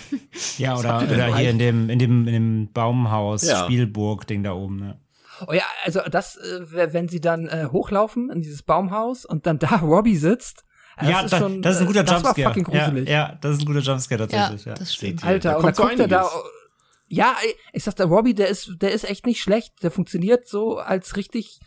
ja, 0.57 0.79
oder, 0.79 1.03
oder 1.03 1.37
hier 1.37 1.51
in 1.51 1.59
dem, 1.59 1.91
in 1.91 1.99
dem, 1.99 2.29
in 2.29 2.33
dem 2.35 2.73
Baumhaus, 2.73 3.43
ja. 3.43 3.65
Spielburg-Ding 3.65 4.45
da 4.45 4.53
oben, 4.53 4.77
ne? 4.77 5.01
Oh 5.49 5.53
ja, 5.53 5.65
also 5.85 6.03
das, 6.09 6.37
äh, 6.37 6.93
wenn 6.93 7.09
sie 7.09 7.21
dann 7.21 7.49
äh, 7.49 7.67
hochlaufen 7.73 8.31
in 8.31 8.43
dieses 8.43 8.63
Baumhaus 8.63 9.25
und 9.25 9.45
dann 9.47 9.59
da 9.59 9.75
Robbie 9.83 10.17
sitzt 10.17 10.65
also 10.97 11.11
ja, 11.11 11.23
das, 11.23 11.33
ist 11.33 11.39
schon, 11.39 11.63
das 11.63 11.75
ist 11.77 11.81
ein 11.81 11.87
guter 11.87 12.05
Jumpscare. 12.05 12.23
Das 12.23 12.39
war 12.39 12.45
fucking 12.45 12.65
gruselig. 12.65 13.09
Ja, 13.09 13.15
ja, 13.15 13.39
das 13.41 13.57
ist 13.57 13.63
ein 13.63 13.67
guter 13.67 13.81
Jumpscare 13.81 14.29
tatsächlich. 14.29 14.65
Ja, 14.65 14.73
ja. 14.73 14.79
das 14.79 14.95
stimmt. 14.95 15.25
Alter, 15.25 15.51
da 15.51 15.57
und 15.57 15.65
dann 15.65 15.75
kommt 15.75 16.01
er 16.01 16.09
da. 16.09 16.31
Ja, 17.09 17.37
ich 17.73 17.85
sag, 17.85 17.97
der 17.97 18.07
Robbie, 18.07 18.35
der 18.35 18.49
ist, 18.49 18.77
der 18.81 18.93
ist 18.93 19.05
echt 19.09 19.27
nicht 19.27 19.41
schlecht. 19.41 19.83
Der 19.83 19.91
funktioniert 19.91 20.49
so 20.49 20.79
als 20.79 21.17
richtig 21.17 21.61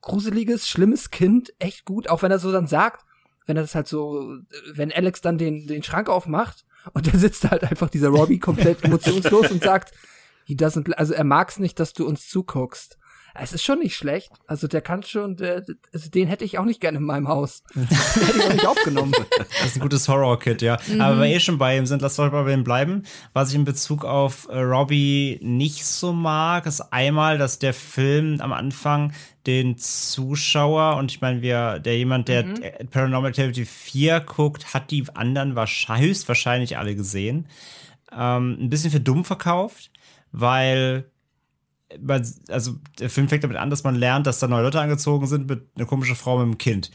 gruseliges, 0.00 0.68
schlimmes 0.68 1.10
Kind 1.10 1.52
echt 1.58 1.84
gut. 1.84 2.08
Auch 2.08 2.22
wenn 2.22 2.30
er 2.30 2.38
so 2.38 2.50
dann 2.52 2.66
sagt, 2.66 3.04
wenn 3.46 3.56
er 3.56 3.62
das 3.62 3.74
halt 3.74 3.88
so, 3.88 4.38
wenn 4.72 4.92
Alex 4.92 5.20
dann 5.20 5.38
den, 5.38 5.66
den 5.66 5.82
Schrank 5.82 6.08
aufmacht 6.08 6.64
und 6.92 7.06
da 7.06 7.18
sitzt 7.18 7.50
halt 7.50 7.64
einfach 7.64 7.90
dieser 7.90 8.08
Robbie 8.08 8.38
komplett 8.38 8.84
emotionslos 8.84 9.50
und 9.50 9.62
sagt, 9.62 9.92
he 10.44 10.54
doesn't, 10.54 10.92
also 10.94 11.14
er 11.14 11.24
mag's 11.24 11.58
nicht, 11.58 11.78
dass 11.78 11.92
du 11.92 12.06
uns 12.06 12.28
zuguckst. 12.28 12.98
Es 13.34 13.52
ist 13.52 13.62
schon 13.62 13.78
nicht 13.78 13.96
schlecht. 13.96 14.30
Also 14.46 14.66
der 14.66 14.80
kann 14.80 15.02
schon, 15.02 15.36
der, 15.36 15.64
also 15.92 16.10
den 16.10 16.26
hätte 16.26 16.44
ich 16.44 16.58
auch 16.58 16.64
nicht 16.64 16.80
gerne 16.80 16.98
in 16.98 17.04
meinem 17.04 17.28
Haus. 17.28 17.62
den 17.74 17.86
hätte 17.86 18.38
ich 18.38 18.44
auch 18.44 18.52
nicht 18.52 18.66
aufgenommen. 18.66 19.12
Das 19.38 19.66
ist 19.66 19.76
ein 19.76 19.80
gutes 19.80 20.08
Horror-Kit, 20.08 20.62
ja. 20.62 20.78
Mhm. 20.86 21.00
Aber 21.00 21.14
wenn 21.14 21.28
wir 21.30 21.36
eh 21.36 21.40
schon 21.40 21.58
bei 21.58 21.76
ihm 21.76 21.86
sind, 21.86 22.02
lass 22.02 22.16
doch 22.16 22.30
bei 22.30 22.52
ihm 22.52 22.64
bleiben. 22.64 23.04
Was 23.32 23.50
ich 23.50 23.54
in 23.54 23.64
Bezug 23.64 24.04
auf 24.04 24.48
äh, 24.50 24.58
Robbie 24.58 25.38
nicht 25.42 25.84
so 25.84 26.12
mag, 26.12 26.66
ist 26.66 26.80
einmal, 26.92 27.38
dass 27.38 27.58
der 27.58 27.74
Film 27.74 28.40
am 28.40 28.52
Anfang 28.52 29.12
den 29.46 29.78
Zuschauer 29.78 30.96
und 30.96 31.10
ich 31.10 31.20
meine, 31.20 31.40
wir, 31.40 31.78
der 31.78 31.96
jemand, 31.96 32.28
der 32.28 32.44
mhm. 32.44 32.88
Paranormal 32.90 33.30
Activity 33.30 33.64
4 33.64 34.20
guckt, 34.20 34.74
hat 34.74 34.90
die 34.90 35.04
anderen 35.14 35.54
wahrscheinlich, 35.56 36.10
höchstwahrscheinlich 36.10 36.76
alle 36.76 36.94
gesehen. 36.94 37.46
ähm, 38.12 38.58
ein 38.60 38.70
bisschen 38.70 38.90
für 38.90 39.00
dumm 39.00 39.24
verkauft, 39.24 39.90
weil 40.32 41.10
also 42.48 42.76
der 42.98 43.10
Film 43.10 43.28
fängt 43.28 43.44
damit 43.44 43.56
an, 43.56 43.70
dass 43.70 43.84
man 43.84 43.94
lernt, 43.94 44.26
dass 44.26 44.38
da 44.38 44.48
neue 44.48 44.62
Leute 44.62 44.80
angezogen 44.80 45.26
sind 45.26 45.48
mit 45.48 45.66
einer 45.76 45.86
komischen 45.86 46.16
Frau 46.16 46.38
mit 46.38 46.44
einem 46.44 46.58
Kind. 46.58 46.90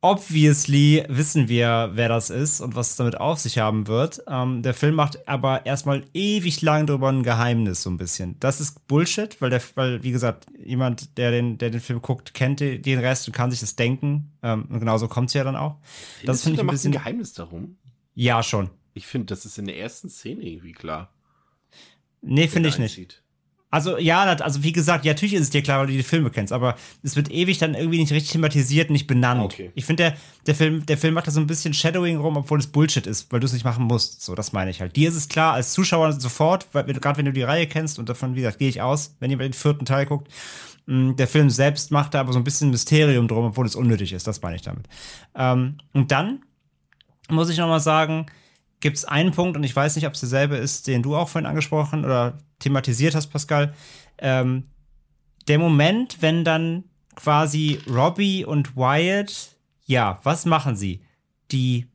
Obviously 0.00 1.02
wissen 1.08 1.48
wir, 1.48 1.92
wer 1.94 2.10
das 2.10 2.28
ist 2.28 2.60
und 2.60 2.76
was 2.76 2.90
es 2.90 2.96
damit 2.96 3.18
auf 3.18 3.38
sich 3.38 3.56
haben 3.56 3.86
wird. 3.86 4.22
Ähm, 4.28 4.60
der 4.60 4.74
Film 4.74 4.96
macht 4.96 5.26
aber 5.26 5.64
erstmal 5.64 6.04
ewig 6.12 6.60
lang 6.60 6.86
darüber 6.86 7.08
ein 7.08 7.22
Geheimnis, 7.22 7.82
so 7.82 7.88
ein 7.88 7.96
bisschen. 7.96 8.38
Das 8.38 8.60
ist 8.60 8.86
Bullshit, 8.86 9.40
weil 9.40 9.48
der, 9.48 9.62
weil, 9.76 10.02
wie 10.02 10.10
gesagt, 10.10 10.46
jemand, 10.62 11.16
der 11.16 11.30
den, 11.30 11.56
der 11.56 11.70
den 11.70 11.80
Film 11.80 12.02
guckt, 12.02 12.34
kennt 12.34 12.60
den 12.60 12.98
Rest 12.98 13.28
und 13.28 13.32
kann 13.32 13.50
sich 13.50 13.60
das 13.60 13.76
denken. 13.76 14.30
Ähm, 14.42 14.66
und 14.68 14.80
genauso 14.80 15.08
kommt 15.08 15.28
es 15.28 15.34
ja 15.34 15.42
dann 15.42 15.56
auch. 15.56 15.78
Findest 16.18 16.28
das 16.28 16.42
finde 16.42 16.56
ich 16.56 16.60
ein 16.60 16.66
bisschen. 16.66 16.92
ein 16.92 16.98
Geheimnis 16.98 17.32
darum? 17.32 17.78
Ja, 18.14 18.42
schon. 18.42 18.68
Ich 18.92 19.06
finde, 19.06 19.26
das 19.26 19.46
ist 19.46 19.56
in 19.56 19.64
der 19.64 19.78
ersten 19.78 20.10
Szene 20.10 20.42
irgendwie 20.42 20.72
klar. 20.72 21.14
Nee, 22.20 22.48
finde 22.48 22.68
ich 22.68 22.78
nicht. 22.78 23.23
Also, 23.74 23.98
ja, 23.98 24.22
also 24.22 24.62
wie 24.62 24.70
gesagt, 24.70 25.04
ja, 25.04 25.14
natürlich 25.14 25.34
ist 25.34 25.40
es 25.40 25.50
dir 25.50 25.60
klar, 25.60 25.80
weil 25.80 25.88
du 25.88 25.94
die 25.94 26.04
Filme 26.04 26.30
kennst, 26.30 26.52
aber 26.52 26.76
es 27.02 27.16
wird 27.16 27.28
ewig 27.32 27.58
dann 27.58 27.74
irgendwie 27.74 27.98
nicht 27.98 28.12
richtig 28.12 28.30
thematisiert, 28.30 28.88
nicht 28.88 29.08
benannt. 29.08 29.42
Okay. 29.42 29.72
Ich 29.74 29.84
finde, 29.84 30.04
der, 30.04 30.16
der, 30.46 30.54
Film, 30.54 30.86
der 30.86 30.96
Film 30.96 31.14
macht 31.14 31.26
da 31.26 31.32
so 31.32 31.40
ein 31.40 31.48
bisschen 31.48 31.74
Shadowing 31.74 32.18
rum, 32.18 32.36
obwohl 32.36 32.60
es 32.60 32.68
Bullshit 32.68 33.04
ist, 33.04 33.32
weil 33.32 33.40
du 33.40 33.46
es 33.46 33.52
nicht 33.52 33.64
machen 33.64 33.86
musst. 33.86 34.22
So, 34.22 34.36
das 34.36 34.52
meine 34.52 34.70
ich 34.70 34.80
halt. 34.80 34.94
Dir 34.94 35.08
ist 35.08 35.16
es 35.16 35.28
klar, 35.28 35.54
als 35.54 35.72
Zuschauer 35.72 36.12
sofort, 36.12 36.68
weil 36.70 36.84
gerade 36.84 37.18
wenn 37.18 37.24
du 37.24 37.32
die 37.32 37.42
Reihe 37.42 37.66
kennst, 37.66 37.98
und 37.98 38.08
davon, 38.08 38.36
wie 38.36 38.42
gesagt, 38.42 38.60
gehe 38.60 38.68
ich 38.68 38.80
aus, 38.80 39.16
wenn 39.18 39.32
ihr 39.32 39.38
den 39.38 39.52
vierten 39.52 39.86
Teil 39.86 40.06
guckt, 40.06 40.28
mm, 40.86 41.16
der 41.16 41.26
Film 41.26 41.50
selbst 41.50 41.90
macht 41.90 42.14
da 42.14 42.20
aber 42.20 42.32
so 42.32 42.38
ein 42.38 42.44
bisschen 42.44 42.70
Mysterium 42.70 43.26
drum, 43.26 43.46
obwohl 43.46 43.66
es 43.66 43.74
unnötig 43.74 44.12
ist, 44.12 44.28
das 44.28 44.40
meine 44.40 44.54
ich 44.54 44.62
damit. 44.62 44.86
Ähm, 45.34 45.78
und 45.92 46.12
dann 46.12 46.42
muss 47.28 47.50
ich 47.50 47.58
nochmal 47.58 47.80
sagen, 47.80 48.26
gibt 48.84 48.98
es 48.98 49.06
einen 49.06 49.32
Punkt, 49.32 49.56
und 49.56 49.64
ich 49.64 49.74
weiß 49.74 49.96
nicht, 49.96 50.06
ob 50.06 50.12
es 50.12 50.20
derselbe 50.20 50.58
ist, 50.58 50.86
den 50.88 51.02
du 51.02 51.16
auch 51.16 51.30
vorhin 51.30 51.48
angesprochen 51.48 52.04
oder 52.04 52.36
thematisiert 52.58 53.14
hast, 53.14 53.28
Pascal. 53.28 53.72
Ähm, 54.18 54.64
der 55.48 55.58
Moment, 55.58 56.20
wenn 56.20 56.44
dann 56.44 56.84
quasi 57.16 57.80
Robbie 57.88 58.44
und 58.44 58.76
Wyatt, 58.76 59.56
ja, 59.86 60.20
was 60.22 60.44
machen 60.44 60.76
sie? 60.76 61.02
Die 61.50 61.88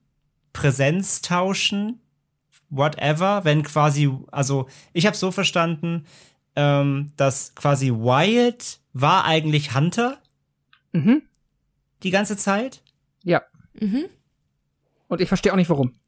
Präsenz 0.52 1.22
tauschen, 1.22 2.02
whatever, 2.72 3.46
wenn 3.46 3.62
quasi, 3.62 4.10
also 4.32 4.68
ich 4.92 5.06
habe 5.06 5.16
so 5.16 5.30
verstanden, 5.30 6.08
ähm, 6.56 7.12
dass 7.18 7.54
quasi 7.54 7.92
Wyatt 7.92 8.80
war 8.94 9.26
eigentlich 9.26 9.76
Hunter. 9.76 10.18
Mhm. 10.92 11.22
Die 12.02 12.10
ganze 12.10 12.36
Zeit. 12.36 12.82
Ja. 13.24 13.44
Mhm. 13.80 14.06
Und 15.08 15.22
ich 15.22 15.28
verstehe 15.28 15.54
auch 15.54 15.58
nicht 15.58 15.70
warum. 15.70 15.99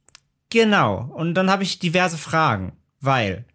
Genau. 0.52 1.10
Und 1.14 1.34
dann 1.34 1.50
habe 1.50 1.64
ich 1.64 1.80
diverse 1.80 2.18
Fragen, 2.18 2.74
weil 3.00 3.46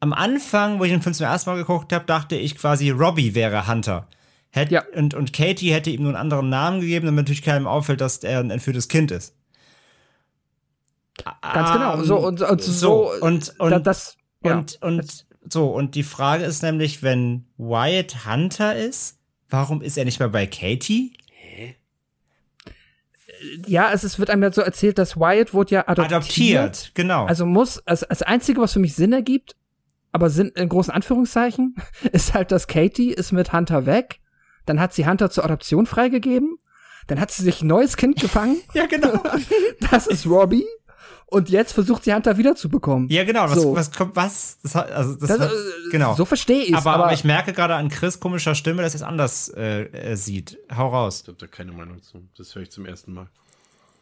am 0.00 0.12
Anfang, 0.12 0.78
wo 0.78 0.84
ich 0.84 0.90
den 0.90 1.00
Film 1.00 1.14
zum 1.14 1.26
ersten 1.26 1.48
Mal 1.48 1.56
geguckt 1.56 1.92
habe, 1.92 2.04
dachte 2.04 2.36
ich 2.36 2.56
quasi, 2.56 2.90
Robbie 2.90 3.34
wäre 3.34 3.66
Hunter. 3.68 4.08
Hätt, 4.50 4.70
ja. 4.70 4.82
und, 4.94 5.14
und 5.14 5.32
Katie 5.32 5.72
hätte 5.72 5.90
ihm 5.90 6.02
nur 6.02 6.10
einen 6.10 6.20
anderen 6.20 6.50
Namen 6.50 6.80
gegeben, 6.80 7.06
damit 7.06 7.22
natürlich 7.24 7.42
keinem 7.42 7.66
auffällt, 7.66 8.02
dass 8.02 8.18
er 8.18 8.40
ein 8.40 8.50
entführtes 8.50 8.88
Kind 8.88 9.10
ist. 9.10 9.34
Ganz 11.40 11.70
um, 11.70 11.74
genau. 11.74 12.02
So 12.02 12.18
und, 12.18 12.42
und 12.42 12.62
so, 12.62 12.72
so 12.72 13.24
und 13.24 13.54
und 13.58 13.86
das 13.86 14.16
ja. 14.44 14.56
und 14.56 14.78
und 14.82 15.26
so 15.48 15.68
und 15.68 15.94
die 15.94 16.02
Frage 16.02 16.44
ist 16.44 16.62
nämlich, 16.62 17.02
wenn 17.02 17.46
Wyatt 17.56 18.26
Hunter 18.26 18.74
ist, 18.76 19.18
warum 19.48 19.82
ist 19.82 19.96
er 19.96 20.04
nicht 20.04 20.18
mehr 20.18 20.28
bei 20.28 20.46
Katie? 20.46 21.12
Ja, 23.66 23.90
es, 23.92 24.04
es 24.04 24.18
wird 24.18 24.30
einem 24.30 24.42
ja 24.42 24.52
so 24.52 24.62
erzählt, 24.62 24.98
dass 24.98 25.16
Wyatt 25.16 25.54
wurde 25.54 25.74
ja 25.74 25.88
adoptiert. 25.88 26.12
Adoptiert, 26.12 26.90
genau. 26.94 27.26
Also 27.26 27.46
muss, 27.46 27.78
also 27.86 28.06
das 28.08 28.22
Einzige, 28.22 28.60
was 28.60 28.72
für 28.72 28.78
mich 28.78 28.94
Sinn 28.94 29.12
ergibt, 29.12 29.56
aber 30.12 30.30
Sinn 30.30 30.52
in 30.54 30.68
großen 30.68 30.92
Anführungszeichen, 30.92 31.76
ist 32.12 32.34
halt, 32.34 32.52
dass 32.52 32.66
Katie 32.66 33.12
ist 33.12 33.32
mit 33.32 33.52
Hunter 33.52 33.86
weg. 33.86 34.20
Dann 34.66 34.80
hat 34.80 34.94
sie 34.94 35.06
Hunter 35.06 35.30
zur 35.30 35.44
Adoption 35.44 35.86
freigegeben. 35.86 36.58
Dann 37.08 37.18
hat 37.20 37.32
sie 37.32 37.42
sich 37.42 37.62
ein 37.62 37.66
neues 37.66 37.96
Kind 37.96 38.20
gefangen. 38.20 38.60
ja, 38.74 38.86
genau. 38.86 39.20
das 39.90 40.06
ist 40.06 40.26
Robbie. 40.26 40.66
Und 41.32 41.48
jetzt 41.48 41.72
versucht 41.72 42.04
sie 42.04 42.12
Hunter 42.12 42.36
wiederzubekommen. 42.36 43.08
Ja, 43.08 43.24
genau. 43.24 43.44
Was, 43.44 43.62
so. 43.62 43.74
was 43.74 43.90
kommt, 43.90 44.14
was? 44.14 44.58
Das, 44.62 44.76
also, 44.76 45.14
das, 45.14 45.30
das 45.30 45.40
hat, 45.40 45.50
äh, 45.50 45.90
genau. 45.90 46.14
So 46.14 46.26
verstehe 46.26 46.62
ich 46.62 46.76
aber, 46.76 46.92
aber, 46.92 47.12
ich 47.14 47.24
merke 47.24 47.54
gerade 47.54 47.74
an 47.74 47.88
Chris 47.88 48.20
komischer 48.20 48.54
Stimme, 48.54 48.82
dass 48.82 48.92
er 48.92 48.96
es 48.96 49.02
anders 49.02 49.48
äh, 49.56 49.84
äh, 49.84 50.14
sieht. 50.14 50.58
Hau 50.76 50.88
raus. 50.88 51.22
Ich 51.22 51.28
habe 51.28 51.38
da 51.38 51.46
keine 51.46 51.72
Meinung 51.72 52.02
zu. 52.02 52.28
Das 52.36 52.54
höre 52.54 52.64
ich 52.64 52.70
zum 52.70 52.84
ersten 52.84 53.14
Mal. 53.14 53.28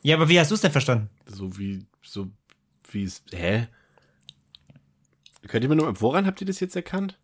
Ja, 0.02 0.16
aber 0.16 0.28
wie 0.28 0.40
hast 0.40 0.50
du 0.50 0.56
es 0.56 0.60
denn 0.60 0.72
verstanden? 0.72 1.08
So 1.26 1.56
wie, 1.56 1.86
so 2.02 2.26
wie 2.90 3.04
es, 3.04 3.22
hä? 3.30 3.68
Könnt 5.46 5.62
ihr 5.62 5.68
mir 5.68 5.76
nur, 5.76 6.00
woran 6.00 6.26
habt 6.26 6.40
ihr 6.40 6.48
das 6.48 6.58
jetzt 6.58 6.74
erkannt? 6.74 7.16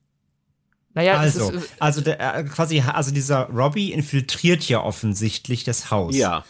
Naja, 0.95 1.19
also, 1.19 1.51
ist, 1.51 1.69
also 1.81 2.01
der, 2.01 2.37
äh, 2.37 2.45
quasi, 2.45 2.81
also 2.81 3.13
dieser 3.13 3.51
Robbie 3.51 3.93
infiltriert 3.93 4.69
ja 4.69 4.83
offensichtlich 4.83 5.65
das 5.65 5.91
Haus. 5.91 6.15
Ja. 6.15 6.45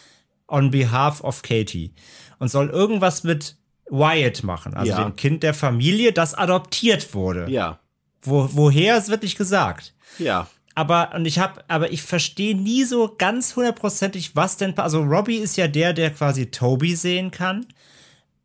On 0.47 0.69
behalf 0.69 1.21
of 1.21 1.41
Katie. 1.41 1.93
Und 2.39 2.49
soll 2.49 2.69
irgendwas 2.69 3.23
mit 3.23 3.57
Wyatt 3.89 4.43
machen, 4.43 4.73
also 4.73 4.91
ja. 4.91 5.03
dem 5.03 5.15
Kind 5.15 5.43
der 5.43 5.53
Familie, 5.53 6.11
das 6.11 6.33
adoptiert 6.33 7.13
wurde. 7.13 7.49
Ja. 7.49 7.79
Wo, 8.21 8.49
woher, 8.51 8.97
es 8.97 9.09
wird 9.09 9.23
nicht 9.23 9.37
gesagt. 9.37 9.93
Ja. 10.19 10.47
Aber, 10.75 11.11
und 11.15 11.25
ich 11.25 11.39
habe, 11.39 11.63
aber 11.67 11.91
ich 11.91 12.03
verstehe 12.03 12.55
nie 12.55 12.83
so 12.83 13.15
ganz 13.17 13.55
hundertprozentig, 13.55 14.35
was 14.35 14.57
denn, 14.57 14.77
also 14.77 15.01
Robbie 15.01 15.37
ist 15.37 15.57
ja 15.57 15.67
der, 15.67 15.93
der 15.93 16.11
quasi 16.11 16.51
Toby 16.51 16.95
sehen 16.95 17.31
kann. 17.31 17.65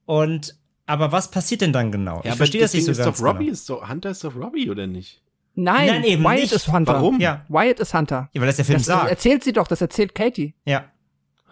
Und 0.07 0.57
aber 0.87 1.13
was 1.13 1.31
passiert 1.31 1.61
denn 1.61 1.73
dann 1.73 1.93
genau? 1.93 2.21
Ja, 2.25 2.33
ich 2.33 2.37
verstehe 2.37 2.61
das 2.61 2.75
nicht 2.75 2.85
so 2.85 2.91
ist 2.91 2.99
ganz 2.99 3.19
doch 3.19 3.25
Robbie 3.25 3.45
genau. 3.45 3.53
ist 3.53 3.71
doch 3.71 3.89
Hunter 3.89 4.11
ist 4.11 4.25
doch 4.25 4.35
Robbie 4.35 4.69
oder 4.69 4.87
nicht? 4.87 5.23
Nein, 5.55 5.87
Nein 5.87 6.05
eben 6.05 6.25
Wyatt 6.25 6.41
nicht. 6.41 6.53
ist 6.53 6.73
Hunter. 6.73 6.95
Warum? 6.95 7.21
Ja. 7.21 7.45
Wyatt 7.49 7.81
ist 7.81 7.95
Hunter. 7.95 8.29
Ja, 8.33 8.41
weil 8.41 8.47
das 8.47 8.57
der 8.57 8.65
Film 8.65 8.79
das 8.79 8.87
sagt. 8.87 9.11
erzählt 9.11 9.45
sie 9.45 9.53
doch, 9.53 9.69
das 9.69 9.81
erzählt 9.81 10.15
Katie. 10.15 10.55
Ja. 10.65 10.85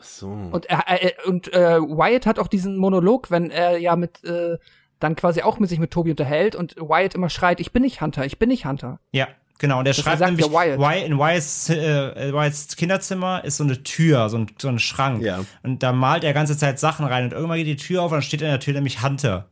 Ach 0.01 0.05
so. 0.05 0.29
Und 0.29 0.67
er, 0.67 0.85
äh, 0.89 1.13
und 1.27 1.53
äh, 1.53 1.81
Wyatt 1.81 2.27
hat 2.27 2.39
auch 2.39 2.49
diesen 2.49 2.77
Monolog, 2.77 3.31
wenn 3.31 3.51
er 3.51 3.79
ja 3.79 3.97
mit 3.97 4.25
äh, 4.25 4.59
dann 4.99 5.17
quasi 5.17 5.43
auch 5.43 5.59
mit 5.59 5.69
sich 5.69 5.79
mit 5.79 5.91
Toby 5.91 6.11
unterhält 6.11 6.55
und 6.57 6.77
Wyatt 6.77 7.15
immer 7.15 7.31
schreit, 7.31 7.61
ich 7.61 7.73
bin 7.73 7.83
nicht 7.83 8.01
Hunter, 8.01 8.25
ich 8.25 8.39
bin 8.39 8.49
nicht 8.49 8.67
Hunter. 8.67 9.01
Ja. 9.13 9.29
Genau, 9.59 9.81
und 9.81 9.87
er 9.87 9.93
das 9.93 10.03
schreibt 10.03 10.23
nämlich, 10.23 10.47
Wyatt. 10.47 11.05
in 11.05 11.19
Wyatts, 11.19 11.69
äh, 11.69 12.33
Wyatts 12.33 12.77
Kinderzimmer 12.77 13.45
ist 13.45 13.59
so 13.59 13.65
eine 13.65 13.83
Tür, 13.83 14.31
so 14.31 14.39
ein, 14.39 14.47
so 14.57 14.69
ein 14.69 14.79
Schrank. 14.79 15.23
Ja. 15.23 15.45
Und 15.63 15.83
da 15.83 15.93
malt 15.93 16.25
er 16.25 16.33
ganze 16.33 16.57
Zeit 16.57 16.79
Sachen 16.79 17.05
rein 17.05 17.25
und 17.25 17.35
irgendwann 17.35 17.59
geht 17.59 17.67
die 17.67 17.77
Tür 17.77 18.01
auf 18.01 18.11
und 18.11 18.17
dann 18.17 18.23
steht 18.23 18.41
in 18.41 18.49
der 18.49 18.59
Tür 18.59 18.73
nämlich 18.73 19.03
Hunter. 19.03 19.51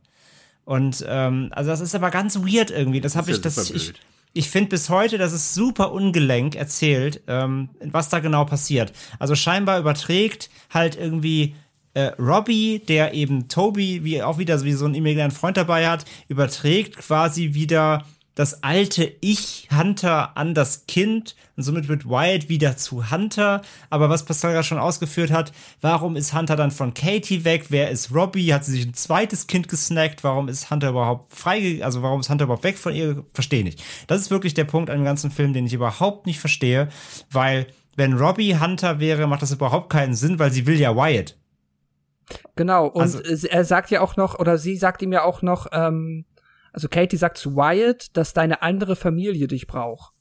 Und 0.65 1.05
ähm, 1.07 1.49
also 1.51 1.69
das 1.69 1.79
ist 1.79 1.93
aber 1.93 2.09
ganz 2.09 2.39
weird 2.39 2.71
irgendwie. 2.71 3.01
Das 3.01 3.15
habe 3.15 3.29
ich, 3.29 3.39
das 3.39 3.69
ich, 3.69 3.93
ich 4.33 4.49
finde 4.49 4.69
bis 4.69 4.89
heute, 4.89 5.17
das 5.17 5.33
ist 5.33 5.53
super 5.53 5.91
ungelenk 5.91 6.55
erzählt, 6.55 7.21
ähm, 7.27 7.69
was 7.81 8.09
da 8.09 8.19
genau 8.19 8.45
passiert. 8.45 8.93
Also 9.17 9.35
scheinbar 9.35 9.79
überträgt 9.79 10.49
halt 10.69 10.95
irgendwie 10.95 11.55
äh, 11.93 12.11
Robbie, 12.19 12.79
der 12.79 13.13
eben 13.13 13.47
Toby 13.47 14.03
wie 14.03 14.21
auch 14.21 14.37
wieder 14.37 14.63
wie 14.63 14.73
so 14.73 14.85
einen 14.85 14.95
immigranten 14.95 15.35
Freund 15.35 15.57
dabei 15.57 15.89
hat, 15.89 16.05
überträgt 16.27 16.97
quasi 16.97 17.53
wieder 17.53 18.05
das 18.39 18.63
alte 18.63 19.11
Ich 19.19 19.67
Hunter 19.69 20.37
an 20.37 20.53
das 20.53 20.85
Kind 20.87 21.35
und 21.57 21.63
somit 21.63 21.89
wird 21.89 22.05
Wyatt 22.05 22.47
wieder 22.47 22.77
zu 22.77 23.11
Hunter. 23.11 23.61
Aber 23.89 24.09
was 24.09 24.23
Pascal 24.23 24.63
schon 24.63 24.79
ausgeführt 24.79 25.29
hat, 25.29 25.51
warum 25.81 26.15
ist 26.15 26.33
Hunter 26.33 26.55
dann 26.55 26.71
von 26.71 26.93
Katie 26.93 27.43
weg? 27.43 27.65
Wer 27.67 27.89
ist 27.89 28.15
Robbie? 28.15 28.53
Hat 28.53 28.63
sie 28.63 28.71
sich 28.71 28.85
ein 28.85 28.93
zweites 28.93 29.47
Kind 29.47 29.67
gesnackt? 29.67 30.23
Warum 30.23 30.47
ist 30.47 30.71
Hunter 30.71 30.91
überhaupt 30.91 31.35
frei? 31.35 31.83
Also 31.83 32.01
warum 32.01 32.21
ist 32.21 32.29
Hunter 32.29 32.45
überhaupt 32.45 32.63
weg 32.63 32.77
von 32.77 32.95
ihr? 32.95 33.25
Verstehe 33.33 33.65
nicht. 33.65 33.83
Das 34.07 34.21
ist 34.21 34.31
wirklich 34.31 34.53
der 34.53 34.63
Punkt 34.63 34.89
an 34.89 34.99
dem 34.99 35.05
ganzen 35.05 35.31
Film, 35.31 35.51
den 35.51 35.65
ich 35.65 35.73
überhaupt 35.73 36.25
nicht 36.25 36.39
verstehe, 36.39 36.87
weil 37.29 37.67
wenn 37.97 38.13
Robbie 38.13 38.57
Hunter 38.57 39.01
wäre, 39.01 39.27
macht 39.27 39.41
das 39.41 39.51
überhaupt 39.51 39.89
keinen 39.89 40.15
Sinn, 40.15 40.39
weil 40.39 40.51
sie 40.51 40.65
will 40.65 40.79
ja 40.79 40.95
Wyatt. 40.95 41.35
Genau, 42.55 42.87
und 42.87 43.01
also, 43.01 43.19
er 43.19 43.65
sagt 43.65 43.91
ja 43.91 43.99
auch 43.99 44.15
noch, 44.15 44.39
oder 44.39 44.57
sie 44.57 44.77
sagt 44.77 45.01
ihm 45.01 45.11
ja 45.11 45.23
auch 45.23 45.41
noch, 45.41 45.67
ähm, 45.73 46.23
also 46.79 46.87
Katie 46.87 47.17
sagt 47.17 47.37
zu 47.37 47.57
Wyatt, 47.57 48.15
dass 48.15 48.31
deine 48.31 48.61
andere 48.61 48.95
Familie 48.95 49.49
dich 49.49 49.67
braucht. 49.67 50.13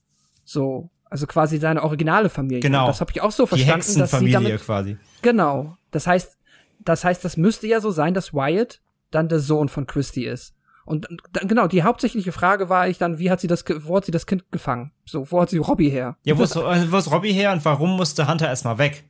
So, 0.44 0.90
also 1.04 1.28
quasi 1.28 1.58
seine 1.58 1.84
originale 1.84 2.30
Familie. 2.30 2.60
Genau. 2.60 2.80
Und 2.80 2.88
das 2.88 3.00
habe 3.00 3.12
ich 3.12 3.20
auch 3.20 3.30
so 3.30 3.46
verstanden, 3.46 3.92
Die 3.94 3.98
dass 4.00 4.10
sie 4.10 4.30
damit 4.32 4.60
quasi. 4.60 4.98
Genau. 5.22 5.76
Das 5.92 6.08
heißt, 6.08 6.36
das 6.80 7.04
heißt, 7.04 7.24
das 7.24 7.36
müsste 7.36 7.68
ja 7.68 7.80
so 7.80 7.92
sein, 7.92 8.12
dass 8.12 8.34
Wyatt 8.34 8.80
dann 9.12 9.28
der 9.28 9.38
Sohn 9.38 9.68
von 9.68 9.86
Christy 9.86 10.24
ist. 10.24 10.56
Und 10.84 11.06
genau, 11.46 11.68
die 11.68 11.84
hauptsächliche 11.84 12.32
Frage 12.32 12.68
war 12.68 12.88
ich 12.88 12.98
dann, 12.98 13.20
wie 13.20 13.30
hat 13.30 13.40
sie 13.40 13.46
das, 13.46 13.64
wo 13.82 13.96
hat 13.96 14.04
sie 14.04 14.10
das 14.10 14.26
Kind 14.26 14.50
gefangen? 14.50 14.90
So, 15.04 15.30
wo 15.30 15.40
hat 15.40 15.50
sie 15.50 15.58
Robbie 15.58 15.90
her? 15.90 16.16
Ja, 16.24 16.36
wo 16.36 16.42
ist, 16.42 16.56
wo 16.56 16.96
ist 16.96 17.12
Robbie 17.12 17.32
her 17.32 17.52
und 17.52 17.64
warum 17.64 17.96
musste 17.96 18.26
Hunter 18.26 18.48
erstmal 18.48 18.78
weg? 18.78 19.04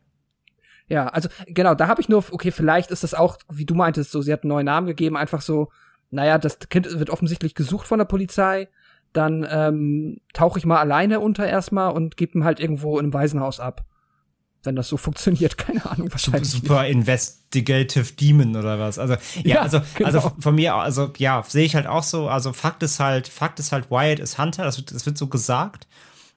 Ja, 0.89 1.07
also 1.07 1.31
genau, 1.47 1.75
da 1.75 1.89
habe 1.89 2.03
ich 2.03 2.11
nur, 2.11 2.25
okay, 2.31 2.51
vielleicht 2.51 2.91
ist 2.91 3.05
das 3.05 3.15
auch, 3.15 3.39
wie 3.51 3.65
du 3.65 3.75
meintest, 3.75 4.11
so, 4.11 4.21
sie 4.21 4.35
hat 4.35 4.43
einen 4.43 4.51
neuen 4.51 4.67
Namen 4.67 4.87
gegeben, 4.87 5.17
einfach 5.17 5.41
so, 5.41 5.71
naja, 6.11 6.39
das 6.39 6.59
Kind 6.59 6.87
wird 6.99 7.11
offensichtlich 7.11 7.55
gesucht 7.55 7.87
von 7.87 7.99
der 7.99 8.07
Polizei, 8.07 8.69
dann 9.13 9.47
ähm, 9.51 10.21
tauche 10.33 10.59
ich 10.59 10.67
mal 10.67 10.79
alleine 10.79 11.21
unter 11.21 11.47
erstmal 11.47 11.93
und 11.93 12.17
gebe 12.17 12.39
ihn 12.39 12.45
halt 12.45 12.61
irgendwo 12.61 12.99
in 12.99 13.07
einem 13.07 13.15
Waisenhaus 13.15 13.61
ab. 13.61 13.85
wenn 14.65 14.77
das 14.77 14.89
so 14.89 14.97
funktioniert. 14.97 15.57
Keine 15.59 15.89
Ahnung, 15.89 16.11
wahrscheinlich. 16.11 16.51
Super. 16.51 16.87
Investigative 16.87 18.13
Demon 18.13 18.57
oder 18.57 18.79
was. 18.79 18.99
Also, 18.99 19.15
ja, 19.45 19.55
ja 19.55 19.63
also, 19.63 19.81
genau. 19.95 20.07
also 20.07 20.33
von 20.39 20.55
mir, 20.55 20.75
also 20.75 21.13
ja, 21.17 21.43
sehe 21.47 21.65
ich 21.65 21.75
halt 21.75 21.87
auch 21.87 22.03
so. 22.03 22.29
Also 22.29 22.53
Fakt 22.53 22.83
ist 22.83 23.01
halt, 23.01 23.29
Fakt 23.29 23.61
ist 23.61 23.73
halt, 23.73 23.91
Wyatt 23.91 24.19
ist 24.19 24.39
Hunter, 24.39 24.65
das 24.65 24.77
wird, 24.77 24.93
das 24.93 25.07
wird 25.07 25.17
so 25.17 25.29
gesagt. 25.29 25.87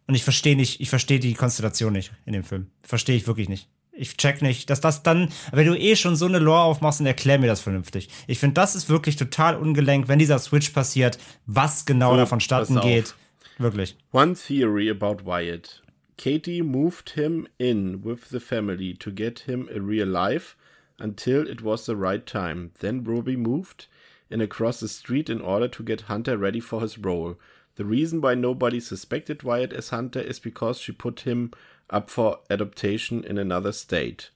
Und 0.07 0.15
ich 0.15 0.23
verstehe 0.23 0.55
nicht, 0.55 0.81
ich 0.81 0.89
verstehe 0.89 1.19
die 1.19 1.33
Konstellation 1.33 1.93
nicht 1.93 2.11
in 2.25 2.33
dem 2.33 2.43
Film. 2.43 2.67
Verstehe 2.83 3.15
ich 3.15 3.27
wirklich 3.27 3.49
nicht. 3.49 3.69
Ich 3.93 4.15
check 4.17 4.41
nicht, 4.41 4.69
dass 4.69 4.79
das 4.79 5.03
dann, 5.03 5.29
wenn 5.51 5.67
du 5.67 5.77
eh 5.77 5.95
schon 5.95 6.15
so 6.15 6.25
eine 6.25 6.39
Lore 6.39 6.61
aufmachst, 6.61 7.01
dann 7.01 7.07
erklär 7.07 7.39
mir 7.39 7.47
das 7.47 7.61
vernünftig. 7.61 8.09
Ich 8.27 8.39
finde, 8.39 8.53
das 8.53 8.75
ist 8.75 8.89
wirklich 8.89 9.17
total 9.17 9.55
ungelenk, 9.57 10.07
wenn 10.07 10.19
dieser 10.19 10.39
Switch 10.39 10.69
passiert, 10.69 11.17
was 11.45 11.85
genau 11.85 12.11
so, 12.11 12.17
davon 12.17 12.39
statten 12.39 12.79
geht. 12.79 13.15
Wirklich. 13.57 13.97
One 14.11 14.33
theory 14.35 14.89
about 14.89 15.25
Wyatt. 15.25 15.81
Katie 16.17 16.61
moved 16.61 17.11
him 17.11 17.47
in 17.57 18.03
with 18.03 18.29
the 18.29 18.39
family 18.39 18.93
to 18.93 19.11
get 19.11 19.39
him 19.39 19.67
a 19.73 19.79
real 19.79 20.07
life 20.07 20.55
until 20.99 21.47
it 21.47 21.61
was 21.61 21.85
the 21.85 21.95
right 21.95 22.25
time. 22.25 22.71
Then 22.79 23.03
Ruby 23.03 23.35
moved 23.35 23.87
in 24.29 24.39
across 24.39 24.79
the 24.79 24.87
street 24.87 25.29
in 25.29 25.41
order 25.41 25.67
to 25.67 25.83
get 25.83 26.01
Hunter 26.01 26.37
ready 26.37 26.59
for 26.59 26.81
his 26.81 26.97
role. 26.97 27.37
The 27.75 27.85
reason 27.85 28.21
why 28.21 28.35
nobody 28.35 28.79
suspected 28.79 29.43
Wyatt 29.43 29.73
as 29.73 29.89
Hunter 29.89 30.21
is 30.21 30.39
because 30.39 30.79
she 30.79 30.91
put 30.91 31.21
him 31.21 31.51
up 31.91 32.09
for 32.09 32.39
adaptation 32.49 33.23
in 33.23 33.37
another 33.37 33.71
state. 33.71 34.29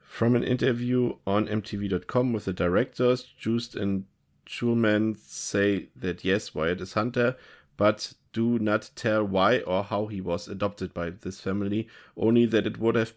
From 0.00 0.34
an 0.34 0.44
interview 0.44 1.16
on 1.26 1.46
MTV.com 1.46 2.32
with 2.32 2.46
the 2.46 2.52
directors, 2.52 3.24
Just 3.38 3.74
and 3.74 4.04
Schulman 4.46 5.16
say 5.18 5.88
that 5.94 6.24
yes, 6.24 6.54
Wyatt 6.54 6.80
is 6.80 6.94
Hunter, 6.94 7.36
but 7.76 8.14
do 8.32 8.58
not 8.58 8.90
tell 8.96 9.24
why 9.24 9.60
or 9.60 9.84
how 9.84 10.06
he 10.06 10.20
was 10.20 10.48
adopted 10.48 10.94
by 10.94 11.10
this 11.10 11.40
family, 11.40 11.88
only 12.16 12.46
that 12.46 12.66
it 12.66 12.78
would 12.78 12.94
have 12.94 13.14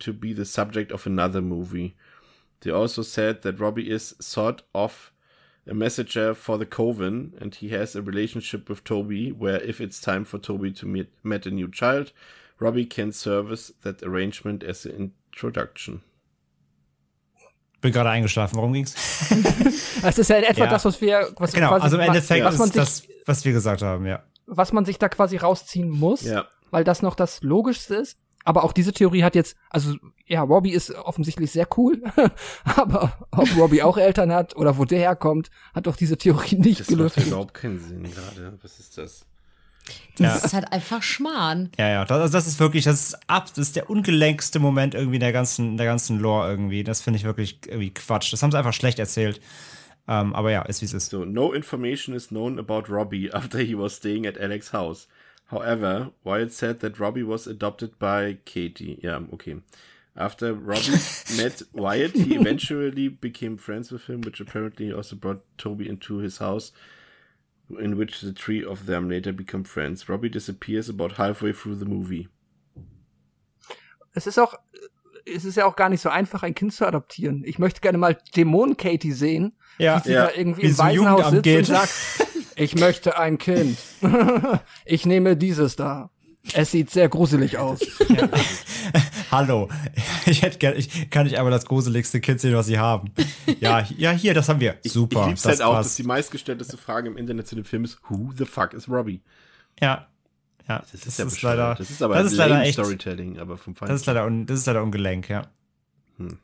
to 0.00 0.12
be 0.12 0.32
the 0.32 0.44
subject 0.44 0.90
of 0.90 1.06
another 1.06 1.40
movie. 1.40 1.94
They 2.60 2.70
also 2.70 3.02
said 3.02 3.42
that 3.42 3.60
Robbie 3.60 3.90
is 3.90 4.14
sort 4.20 4.62
of 4.74 5.12
a 5.66 5.74
messenger 5.74 6.34
for 6.34 6.58
the 6.58 6.66
Coven, 6.66 7.34
and 7.40 7.54
he 7.54 7.68
has 7.70 7.94
a 7.94 8.02
relationship 8.02 8.68
with 8.68 8.84
Toby, 8.84 9.32
where 9.32 9.60
if 9.60 9.80
it's 9.80 10.00
time 10.00 10.24
for 10.24 10.38
Toby 10.38 10.72
to 10.72 10.86
meet, 10.86 11.10
meet 11.22 11.46
a 11.46 11.50
new 11.50 11.70
child, 11.70 12.12
Robbie 12.60 12.88
can 12.88 13.12
service 13.12 13.74
that 13.82 14.02
arrangement 14.02 14.64
as 14.64 14.86
an 14.86 15.12
introduction. 15.32 16.02
Bin 17.80 17.92
gerade 17.92 18.10
eingeschlafen. 18.10 18.56
Warum 18.56 18.72
ging's? 18.72 18.94
das 20.02 20.18
ist 20.18 20.30
ja 20.30 20.36
in 20.36 20.44
etwa 20.44 20.64
ja. 20.64 20.70
das, 20.70 20.84
was 20.84 21.00
wir, 21.00 21.32
was 21.36 21.52
genau. 21.52 21.68
Quasi, 21.68 21.84
also 21.84 21.96
im 21.96 22.02
Endeffekt 22.02 22.44
was, 22.44 22.58
was 22.58 22.66
ist 22.68 22.76
das, 22.76 23.02
was 23.26 23.44
wir 23.44 23.52
gesagt 23.52 23.82
haben, 23.82 24.06
ja 24.06 24.22
was 24.46 24.72
man 24.72 24.84
sich 24.84 24.98
da 24.98 25.08
quasi 25.08 25.36
rausziehen 25.36 25.88
muss, 25.88 26.22
ja. 26.22 26.46
weil 26.70 26.84
das 26.84 27.02
noch 27.02 27.14
das 27.14 27.42
Logischste 27.42 27.96
ist. 27.96 28.18
Aber 28.46 28.64
auch 28.64 28.72
diese 28.72 28.92
Theorie 28.92 29.22
hat 29.22 29.34
jetzt, 29.34 29.56
also 29.70 29.94
ja, 30.26 30.42
Robbie 30.42 30.72
ist 30.72 30.90
offensichtlich 30.94 31.50
sehr 31.50 31.66
cool, 31.78 32.02
aber 32.64 33.26
ob 33.30 33.48
Robbie 33.56 33.82
auch 33.82 33.96
Eltern 33.96 34.32
hat 34.34 34.54
oder 34.54 34.76
wo 34.76 34.84
der 34.84 34.98
herkommt, 34.98 35.50
hat 35.72 35.86
doch 35.86 35.96
diese 35.96 36.18
Theorie 36.18 36.56
nicht 36.56 36.80
das 36.80 36.86
gelöst. 36.88 37.16
Das 37.16 37.24
macht 37.24 37.32
überhaupt 37.32 37.54
keinen 37.54 37.78
Sinn 37.78 38.02
gerade. 38.02 38.58
Was 38.60 38.78
ist 38.78 38.98
das? 38.98 39.24
Das 40.16 40.40
ja. 40.40 40.46
ist 40.46 40.54
halt 40.54 40.72
einfach 40.72 41.02
Schmarrn. 41.02 41.70
Ja, 41.78 41.88
ja, 41.88 42.04
das, 42.04 42.30
das, 42.30 42.46
ist 42.46 42.60
wirklich, 42.60 42.84
das 42.84 43.08
ist 43.08 43.18
ab, 43.26 43.48
das 43.48 43.58
ist 43.58 43.76
der 43.76 43.90
ungelenkste 43.90 44.58
Moment 44.58 44.94
irgendwie 44.94 45.16
in 45.16 45.20
der 45.20 45.32
ganzen, 45.32 45.76
der 45.76 45.86
ganzen 45.86 46.20
Lore 46.20 46.48
irgendwie. 46.48 46.84
Das 46.84 47.02
finde 47.02 47.18
ich 47.18 47.24
wirklich 47.24 47.58
irgendwie 47.66 47.92
Quatsch. 47.92 48.32
Das 48.32 48.42
haben 48.42 48.50
sie 48.50 48.58
einfach 48.58 48.72
schlecht 48.72 48.98
erzählt. 48.98 49.40
Um, 50.06 50.14
ähm, 50.14 50.34
aber 50.34 50.50
ja, 50.50 50.62
ist 50.62 50.82
wie 50.82 50.86
es 50.86 50.92
ist. 50.92 51.08
So, 51.08 51.24
no 51.24 51.54
information 51.54 52.14
is 52.14 52.28
known 52.28 52.58
about 52.58 52.92
Robbie 52.92 53.30
after 53.32 53.58
he 53.58 53.74
was 53.74 53.96
staying 53.96 54.26
at 54.26 54.38
Alex' 54.38 54.72
house. 54.72 55.08
However, 55.50 56.10
Wyatt 56.24 56.52
said 56.52 56.80
that 56.80 57.00
Robbie 57.00 57.22
was 57.22 57.46
adopted 57.46 57.98
by 57.98 58.38
Katie. 58.44 58.98
Yeah, 59.02 59.20
okay. 59.32 59.56
After 60.16 60.54
Robbie 60.54 60.98
met 61.36 61.62
Wyatt, 61.72 62.12
he 62.12 62.36
eventually 62.36 63.08
became 63.08 63.56
friends 63.56 63.90
with 63.90 64.06
him, 64.06 64.20
which 64.20 64.40
apparently 64.40 64.92
also 64.92 65.16
brought 65.16 65.42
Toby 65.58 65.88
into 65.88 66.18
his 66.18 66.38
house, 66.38 66.72
in 67.70 67.98
which 67.98 68.20
the 68.20 68.32
three 68.32 68.64
of 68.64 68.86
them 68.86 69.08
later 69.08 69.32
become 69.32 69.64
friends. 69.64 70.08
Robbie 70.08 70.30
disappears 70.30 70.88
about 70.88 71.18
halfway 71.18 71.52
through 71.52 71.78
the 71.78 71.84
movie. 71.84 72.28
Es 74.14 74.26
ist 74.26 74.38
auch, 74.38 74.54
es 75.26 75.44
ist 75.44 75.56
ja 75.56 75.66
auch 75.66 75.76
gar 75.76 75.88
nicht 75.88 76.00
so 76.00 76.08
einfach, 76.08 76.42
ein 76.42 76.54
Kind 76.54 76.72
zu 76.72 76.86
adoptieren. 76.86 77.42
Ich 77.44 77.58
möchte 77.58 77.80
gerne 77.80 77.98
mal 77.98 78.16
Dämonen 78.36 78.76
Katie 78.76 79.12
sehen, 79.12 79.56
ja. 79.78 79.98
wie 79.98 80.08
sie 80.08 80.14
ja. 80.14 80.26
da 80.26 80.32
irgendwie 80.34 80.62
wie 80.62 80.66
im 80.66 80.78
Waisenhaus 80.78 81.30
sitzt 81.30 81.42
geht. 81.42 81.58
und 81.58 81.64
sagt, 81.64 81.92
ich 82.56 82.76
möchte 82.76 83.18
ein 83.18 83.38
Kind. 83.38 83.78
ich 84.84 85.06
nehme 85.06 85.36
dieses 85.36 85.76
da. 85.76 86.10
Es 86.52 86.70
sieht 86.70 86.90
sehr 86.90 87.08
gruselig 87.08 87.56
aus. 87.56 87.80
Ja. 88.08 88.28
Hallo, 89.30 89.68
ich 90.26 90.42
hätte 90.42 90.58
gerne, 90.58 90.76
ich 90.76 91.10
kann 91.10 91.24
nicht 91.24 91.36
einmal 91.38 91.50
das 91.50 91.66
gruseligste 91.66 92.20
Kind 92.20 92.40
sehen, 92.40 92.54
was 92.54 92.66
sie 92.66 92.78
haben. 92.78 93.12
Ja, 93.60 93.86
ja, 93.96 94.12
hier, 94.12 94.34
das 94.34 94.48
haben 94.48 94.60
wir. 94.60 94.76
Super. 94.84 95.20
Ich, 95.20 95.22
ich 95.22 95.28
lieb's 95.28 95.44
halt 95.44 95.62
auch, 95.62 95.76
dass 95.76 95.96
die 95.96 96.02
meistgestellteste 96.02 96.76
Frage 96.76 97.08
im 97.08 97.16
Internet 97.16 97.46
zu 97.46 97.54
dem 97.54 97.64
Film 97.64 97.84
ist, 97.84 97.98
who 98.08 98.32
the 98.36 98.44
fuck 98.44 98.74
is 98.74 98.88
Robbie? 98.88 99.20
Ja, 99.80 100.08
ja, 100.68 100.78
das, 100.78 100.92
das 100.92 101.06
ist, 101.06 101.18
ja 101.18 101.26
ist 101.26 101.42
leider. 101.42 101.74
Das 101.74 101.90
ist 101.90 102.02
aber 102.02 102.14
das 102.14 102.32
ist 102.32 102.38
leider 102.38 102.62
echt, 102.62 102.74
Storytelling, 102.74 103.38
aber 103.38 103.58
vom 103.58 103.74
Das 103.74 103.90
ist 103.90 104.06
leider, 104.06 104.24
un, 104.24 104.46
das 104.46 104.60
ist 104.60 104.66
leider 104.66 104.82
ungelenk, 104.82 105.28
ja. 105.28 105.46
Hm. 106.16 106.38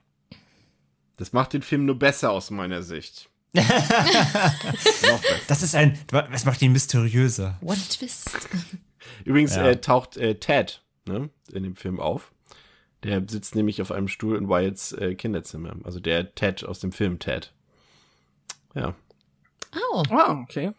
Das 1.16 1.32
macht 1.32 1.52
den 1.52 1.62
Film 1.62 1.86
nur 1.86 1.98
besser 1.98 2.30
aus 2.30 2.50
meiner 2.50 2.82
Sicht. 2.82 3.28
das 5.48 5.62
ist 5.62 5.74
ein, 5.74 5.98
was 6.10 6.44
macht 6.44 6.62
ihn 6.62 6.72
mysteriöser? 6.72 7.58
What 7.60 7.78
a 7.78 7.92
twist. 7.92 8.30
Übrigens 9.24 9.56
ja. 9.56 9.68
äh, 9.68 9.80
taucht 9.80 10.16
äh, 10.16 10.36
Ted 10.36 10.82
ne, 11.06 11.30
in 11.52 11.64
dem 11.64 11.76
Film 11.76 11.98
auf. 11.98 12.32
Der 13.02 13.22
sitzt 13.28 13.54
nämlich 13.54 13.80
auf 13.80 13.92
einem 13.92 14.08
Stuhl 14.08 14.36
in 14.36 14.48
Wyatts 14.48 14.92
äh, 14.92 15.14
Kinderzimmer. 15.14 15.76
Also 15.84 16.00
der 16.00 16.34
Ted 16.34 16.64
aus 16.64 16.80
dem 16.80 16.92
Film 16.92 17.18
Ted. 17.18 17.52
Ja. 18.74 18.94
Oh. 19.92 20.02
Ah, 20.10 20.40
okay. 20.42 20.72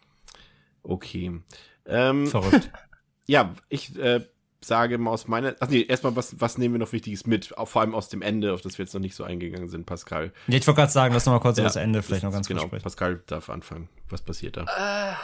Okay. 0.83 1.41
Ähm, 1.85 2.27
Verrückt. 2.27 2.71
Ja, 3.27 3.53
ich 3.69 3.97
äh, 3.97 4.25
sage 4.59 4.97
mal 4.97 5.11
aus 5.11 5.27
meiner. 5.27 5.55
Ach 5.59 5.69
nee, 5.69 5.83
erstmal, 5.83 6.15
was, 6.15 6.41
was 6.41 6.57
nehmen 6.57 6.73
wir 6.73 6.79
noch 6.79 6.91
Wichtiges 6.91 7.25
mit? 7.25 7.57
Auch 7.57 7.67
vor 7.67 7.81
allem 7.81 7.95
aus 7.95 8.09
dem 8.09 8.21
Ende, 8.21 8.53
auf 8.53 8.61
das 8.61 8.77
wir 8.77 8.83
jetzt 8.83 8.93
noch 8.93 8.99
nicht 8.99 9.15
so 9.15 9.23
eingegangen 9.23 9.69
sind, 9.69 9.85
Pascal. 9.85 10.33
Ja, 10.47 10.57
ich 10.57 10.67
wollte 10.67 10.81
gerade 10.81 10.91
sagen, 10.91 11.13
lass 11.13 11.25
noch 11.25 11.33
mal 11.33 11.39
kurz 11.39 11.57
ja, 11.57 11.63
über 11.63 11.69
das 11.69 11.75
Ende 11.77 12.01
vielleicht 12.03 12.23
noch 12.23 12.31
ganz 12.31 12.47
genau, 12.47 12.61
kurz 12.61 12.71
Genau, 12.71 12.83
Pascal 12.83 13.23
darf 13.27 13.49
anfangen. 13.49 13.89
Was 14.09 14.21
passiert 14.21 14.57
da? 14.57 14.63
Äh, 14.63 15.15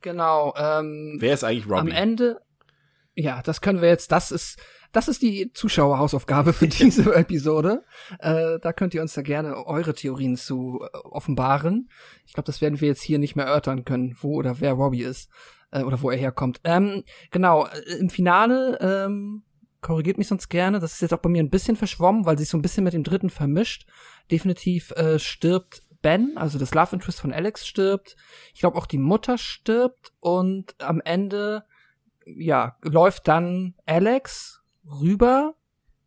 genau. 0.00 0.54
Ähm, 0.56 1.16
Wer 1.18 1.34
ist 1.34 1.44
eigentlich 1.44 1.66
Robbie? 1.66 1.78
Am 1.80 1.90
Ende. 1.90 2.40
Ja, 3.16 3.42
das 3.42 3.60
können 3.60 3.80
wir 3.80 3.88
jetzt. 3.88 4.12
Das 4.12 4.30
ist. 4.30 4.58
Das 4.92 5.08
ist 5.08 5.22
die 5.22 5.52
Zuschauerhausaufgabe 5.52 6.52
für 6.52 6.68
diese 6.68 7.12
Episode. 7.16 7.82
Äh, 8.20 8.60
da 8.60 8.72
könnt 8.72 8.94
ihr 8.94 9.02
uns 9.02 9.14
da 9.14 9.22
gerne 9.22 9.66
eure 9.66 9.92
Theorien 9.92 10.36
zu 10.36 10.82
äh, 10.84 10.96
offenbaren. 10.98 11.90
Ich 12.26 12.34
glaube, 12.34 12.46
das 12.46 12.60
werden 12.60 12.80
wir 12.80 12.86
jetzt 12.86 13.02
hier 13.02 13.18
nicht 13.18 13.34
mehr 13.34 13.46
erörtern 13.46 13.84
können, 13.84 14.16
wo 14.20 14.36
oder 14.36 14.60
wer 14.60 14.74
Robbie 14.74 15.02
ist 15.02 15.30
äh, 15.72 15.82
oder 15.82 16.00
wo 16.00 16.10
er 16.10 16.16
herkommt. 16.16 16.60
Ähm, 16.62 17.02
genau, 17.32 17.66
äh, 17.66 17.96
im 17.98 18.08
Finale, 18.08 18.78
ähm, 18.80 19.42
korrigiert 19.80 20.16
mich 20.16 20.28
sonst 20.28 20.48
gerne, 20.48 20.80
das 20.80 20.94
ist 20.94 21.02
jetzt 21.02 21.12
auch 21.12 21.18
bei 21.18 21.28
mir 21.28 21.42
ein 21.42 21.50
bisschen 21.50 21.76
verschwommen, 21.76 22.24
weil 22.24 22.38
sich 22.38 22.48
so 22.48 22.56
ein 22.56 22.62
bisschen 22.62 22.84
mit 22.84 22.94
dem 22.94 23.04
dritten 23.04 23.30
vermischt. 23.30 23.86
Definitiv 24.30 24.92
äh, 24.92 25.18
stirbt 25.18 25.82
Ben, 26.00 26.36
also 26.36 26.58
das 26.58 26.74
Love 26.74 26.94
Interest 26.94 27.20
von 27.20 27.32
Alex 27.32 27.66
stirbt. 27.66 28.16
Ich 28.54 28.60
glaube 28.60 28.78
auch 28.78 28.86
die 28.86 28.98
Mutter 28.98 29.38
stirbt 29.38 30.12
und 30.20 30.74
am 30.78 31.00
Ende 31.04 31.64
ja, 32.26 32.76
läuft 32.82 33.28
dann 33.28 33.74
Alex 33.86 34.62
rüber 34.84 35.54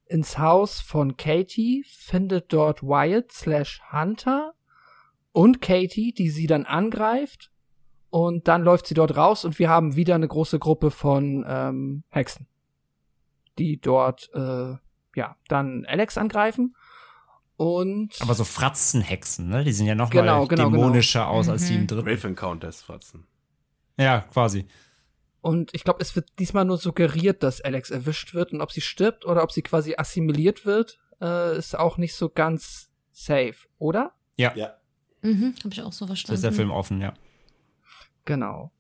ins 0.06 0.38
Haus 0.38 0.80
von 0.80 1.18
Katie, 1.18 1.84
findet 1.88 2.54
dort 2.54 2.82
Wyatt 2.84 3.32
slash 3.32 3.82
Hunter 3.92 4.54
und 5.32 5.62
Katie, 5.62 6.14
die 6.14 6.30
sie 6.30 6.48
dann 6.48 6.66
angreift 6.66 7.52
und 8.10 8.48
dann 8.48 8.64
läuft 8.64 8.88
sie 8.88 8.94
dort 8.94 9.16
raus 9.18 9.46
und 9.46 9.60
wir 9.60 9.70
haben 9.70 9.96
wieder 9.96 10.16
eine 10.16 10.28
große 10.28 10.60
Gruppe 10.60 10.92
von 10.92 11.46
ähm, 11.48 12.04
Hexen, 12.10 12.48
die 13.58 13.80
dort 13.80 14.30
äh, 14.34 14.76
ja 15.16 15.36
dann 15.48 15.86
Alex 15.86 16.18
angreifen. 16.18 16.76
Und 17.58 18.14
aber 18.20 18.36
so 18.36 18.44
Fratzenhexen, 18.44 19.50
ne? 19.50 19.64
Die 19.64 19.74
sind 19.74 19.88
ja 19.88 19.96
noch 19.96 20.12
genau, 20.12 20.42
mal 20.42 20.48
genau, 20.48 20.70
genau. 20.70 20.78
dämonischer 20.78 21.22
genau. 21.22 21.32
aus 21.32 21.48
mhm. 21.48 21.52
als 21.54 21.66
die 21.66 21.74
im 21.74 21.82
mhm. 21.82 21.88
dritten. 21.88 22.08
Raven 22.08 22.36
Countess 22.36 22.84
Fratzen. 22.84 23.26
Ja, 23.98 24.22
quasi. 24.32 24.68
Und 25.48 25.74
ich 25.74 25.86
glaube, 25.86 26.02
es 26.02 26.14
wird 26.14 26.28
diesmal 26.40 26.66
nur 26.66 26.76
suggeriert, 26.76 27.42
dass 27.42 27.62
Alex 27.62 27.90
erwischt 27.90 28.34
wird 28.34 28.52
und 28.52 28.60
ob 28.60 28.74
sie 28.74 28.82
stirbt 28.82 29.26
oder 29.26 29.44
ob 29.44 29.54
sie 29.54 29.62
quasi 29.62 29.96
assimiliert 29.96 30.66
wird, 30.66 31.00
äh, 31.22 31.58
ist 31.58 31.80
auch 31.80 31.98
nicht 31.98 32.16
so 32.16 32.28
ganz 32.28 32.92
safe, 33.14 33.56
oder? 33.78 34.12
Ja. 34.36 34.54
Ja. 34.58 34.76
Mhm, 35.22 35.56
habe 35.64 35.74
ich 35.74 35.82
auch 35.82 35.94
so 35.94 36.06
verstanden. 36.06 36.34
Das 36.34 36.40
ist 36.40 36.44
der 36.44 36.52
Film 36.52 36.70
offen, 36.70 37.00
ja. 37.00 37.14
Genau. 38.26 38.74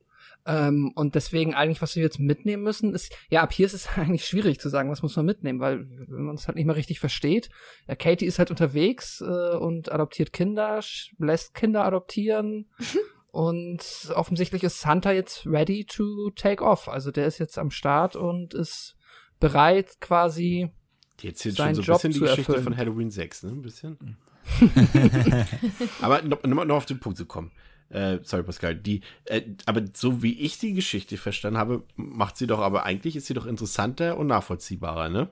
Ähm, 0.45 0.91
und 0.93 1.15
deswegen 1.15 1.55
eigentlich, 1.55 1.81
was 1.81 1.95
wir 1.95 2.03
jetzt 2.03 2.19
mitnehmen 2.19 2.63
müssen, 2.63 2.93
ist, 2.93 3.15
ja, 3.29 3.43
ab 3.43 3.53
hier 3.53 3.65
ist 3.65 3.73
es 3.73 3.87
eigentlich 3.95 4.25
schwierig 4.25 4.59
zu 4.59 4.67
sagen, 4.67 4.91
was 4.91 5.01
muss 5.01 5.15
man 5.15 5.25
mitnehmen, 5.25 5.61
weil 5.61 5.87
wenn 5.89 6.25
man 6.25 6.35
es 6.35 6.47
halt 6.47 6.57
nicht 6.57 6.65
mehr 6.65 6.75
richtig 6.75 6.99
versteht, 6.99 7.49
ja, 7.87 7.95
Katie 7.95 8.25
ist 8.25 8.39
halt 8.39 8.51
unterwegs 8.51 9.21
äh, 9.21 9.55
und 9.55 9.89
adoptiert 9.89 10.33
Kinder, 10.33 10.81
lässt 11.17 11.53
Kinder 11.53 11.85
adoptieren 11.85 12.65
und 13.37 14.11
offensichtlich 14.15 14.63
ist 14.63 14.83
Hunter 14.87 15.13
jetzt 15.13 15.45
ready 15.45 15.85
to 15.85 16.31
take 16.31 16.63
off. 16.63 16.89
Also 16.89 17.11
der 17.11 17.27
ist 17.27 17.37
jetzt 17.37 17.59
am 17.59 17.69
Start 17.69 18.15
und 18.15 18.55
ist 18.55 18.97
bereit, 19.39 20.01
quasi 20.01 20.71
die 21.19 21.27
erzählt 21.27 21.55
schon 21.57 21.75
so 21.75 21.81
ein 21.83 21.85
Job 21.85 21.97
bisschen 21.97 22.13
die 22.13 22.19
Geschichte 22.21 22.41
erfüllen. 22.41 22.63
von 22.63 22.77
Halloween 22.77 23.11
6, 23.11 23.43
ne? 23.43 23.51
Ein 23.51 23.61
bisschen. 23.61 24.17
aber 26.01 26.23
noch, 26.23 26.41
noch 26.41 26.75
auf 26.75 26.87
den 26.87 26.99
Punkt 26.99 27.19
zu 27.19 27.27
kommen. 27.27 27.51
Äh, 27.89 28.17
sorry, 28.23 28.41
Pascal. 28.41 28.73
Die, 28.73 29.01
äh, 29.25 29.43
aber 29.67 29.83
so 29.93 30.23
wie 30.23 30.39
ich 30.39 30.57
die 30.57 30.73
Geschichte 30.73 31.15
verstanden 31.17 31.59
habe, 31.59 31.83
macht 31.95 32.37
sie 32.37 32.47
doch, 32.47 32.57
aber 32.57 32.85
eigentlich 32.85 33.15
ist 33.15 33.27
sie 33.27 33.35
doch 33.35 33.45
interessanter 33.45 34.17
und 34.17 34.25
nachvollziehbarer, 34.25 35.09
ne? 35.09 35.29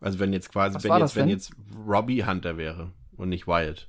Also 0.00 0.18
wenn 0.18 0.32
jetzt 0.32 0.50
quasi, 0.50 0.76
wenn 0.82 0.98
jetzt, 0.98 1.14
wenn 1.14 1.28
jetzt 1.28 1.52
Robbie 1.86 2.24
Hunter 2.24 2.56
wäre 2.56 2.90
und 3.16 3.28
nicht 3.28 3.46
Wyatt, 3.46 3.86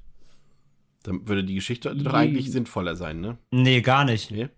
dann 1.04 1.28
würde 1.28 1.44
die 1.44 1.56
Geschichte 1.56 1.96
die, 1.96 2.04
doch 2.04 2.14
eigentlich 2.14 2.52
sinnvoller 2.52 2.96
sein, 2.96 3.22
ne? 3.22 3.38
Nee, 3.52 3.82
gar 3.82 4.06
nicht. 4.06 4.32
Nee? 4.32 4.50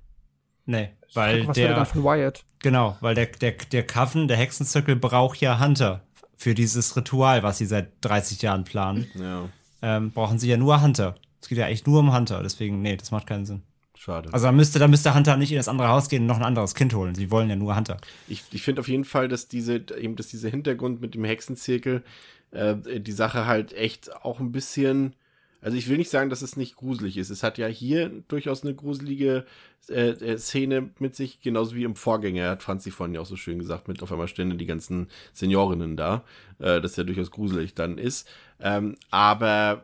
Nee, 0.66 0.90
weil 1.14 1.48
was 1.48 1.56
der. 1.56 1.76
Dann 1.76 1.86
von 1.86 2.04
Wyatt? 2.04 2.46
Genau, 2.60 2.98
weil 3.02 3.16
der, 3.16 3.28
der, 3.28 3.54
der 3.72 3.86
Coven, 3.86 4.28
der 4.28 4.38
Hexenzirkel 4.38 4.96
braucht 4.96 5.42
ja 5.42 5.60
Hunter 5.60 6.04
für 6.38 6.56
dieses 6.56 6.96
Ritual, 6.96 7.44
was 7.44 7.58
sie 7.58 7.66
seit 7.66 7.94
30 8.02 8.42
Jahren 8.42 8.64
planen. 8.64 9.08
Ja. 9.16 9.50
Ähm, 9.82 10.12
brauchen 10.12 10.40
sie 10.40 10.50
ja 10.50 10.58
nur 10.58 10.82
Hunter. 10.82 11.16
Es 11.42 11.48
geht 11.48 11.58
ja 11.58 11.68
echt 11.68 11.88
nur 11.88 12.00
um 12.00 12.16
Hunter, 12.16 12.42
deswegen, 12.44 12.82
nee, 12.82 12.96
das 12.96 13.12
macht 13.12 13.28
keinen 13.28 13.46
Sinn. 13.46 13.64
Schade. 13.98 14.34
Also 14.34 14.48
da 14.48 14.52
müsste, 14.52 14.80
da 14.80 14.88
müsste 14.88 15.14
Hunter 15.14 15.38
nicht 15.38 15.52
in 15.52 15.58
das 15.58 15.68
andere 15.68 15.90
Haus 15.90 16.10
gehen 16.10 16.24
und 16.24 16.28
noch 16.28 16.38
ein 16.38 16.44
anderes 16.44 16.74
Kind 16.74 16.96
holen. 16.96 17.14
Sie 17.14 17.30
wollen 17.30 17.50
ja 17.50 17.56
nur 17.56 17.76
Hunter. 17.76 17.98
Ich, 18.28 18.44
ich 18.52 18.64
finde 18.64 18.82
auf 18.82 18.88
jeden 18.88 19.06
Fall, 19.06 19.28
dass 19.28 19.48
diese, 19.48 19.76
eben, 19.76 20.16
dass 20.16 20.28
dieser 20.28 20.50
Hintergrund 20.50 21.02
mit 21.02 21.14
dem 21.14 21.24
Hexenzirkel 21.24 22.04
äh, 22.50 22.76
die 23.00 23.12
Sache 23.12 23.46
halt 23.46 23.74
echt 23.74 24.16
auch 24.24 24.40
ein 24.40 24.52
bisschen 24.52 25.16
also 25.62 25.78
ich 25.78 25.88
will 25.88 25.98
nicht 25.98 26.10
sagen, 26.10 26.30
dass 26.30 26.42
es 26.42 26.58
nicht 26.58 26.76
gruselig 26.76 27.18
ist. 27.18 27.30
Es 27.30 27.44
hat 27.44 27.58
ja 27.58 27.68
hier 27.68 28.10
durchaus 28.28 28.64
eine 28.64 28.74
gruselige 28.74 29.46
äh, 29.90 30.10
äh, 30.10 30.38
Szene 30.38 30.90
mit 31.00 31.16
sich, 31.16 31.42
genauso 31.42 31.76
wie 31.76 31.84
im 31.84 31.96
Vorgänger, 31.96 32.50
hat 32.50 32.64
Franzi 32.64 32.92
vorhin 32.92 33.16
ja 33.16 33.22
auch 33.22 33.26
so 33.26 33.36
schön 33.36 33.60
gesagt, 33.60 33.88
mit 33.88 34.02
auf 34.02 34.12
einmal 34.12 34.28
stehen 34.28 34.58
die 34.58 34.66
ganzen 34.66 35.08
Seniorinnen 35.34 35.98
da, 35.98 36.24
äh, 36.60 36.82
das 36.82 36.96
ja 36.96 37.04
durchaus 37.04 37.32
gruselig 37.32 37.76
dann 37.76 37.98
ist. 37.98 38.28
Ähm, 38.60 38.96
aber 39.12 39.84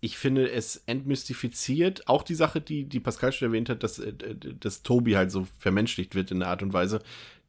ich 0.00 0.16
finde, 0.16 0.50
es 0.50 0.82
entmystifiziert 0.86 2.06
auch 2.06 2.22
die 2.22 2.36
Sache, 2.36 2.60
die, 2.60 2.84
die 2.84 3.00
Pascal 3.00 3.32
schon 3.32 3.48
erwähnt 3.48 3.68
hat, 3.68 3.82
dass, 3.82 3.98
äh, 3.98 4.12
dass 4.14 4.82
Tobi 4.82 5.16
halt 5.16 5.32
so 5.32 5.48
vermenschlicht 5.58 6.14
wird 6.14 6.30
in 6.30 6.40
der 6.40 6.48
Art 6.48 6.62
und 6.62 6.72
Weise, 6.72 7.00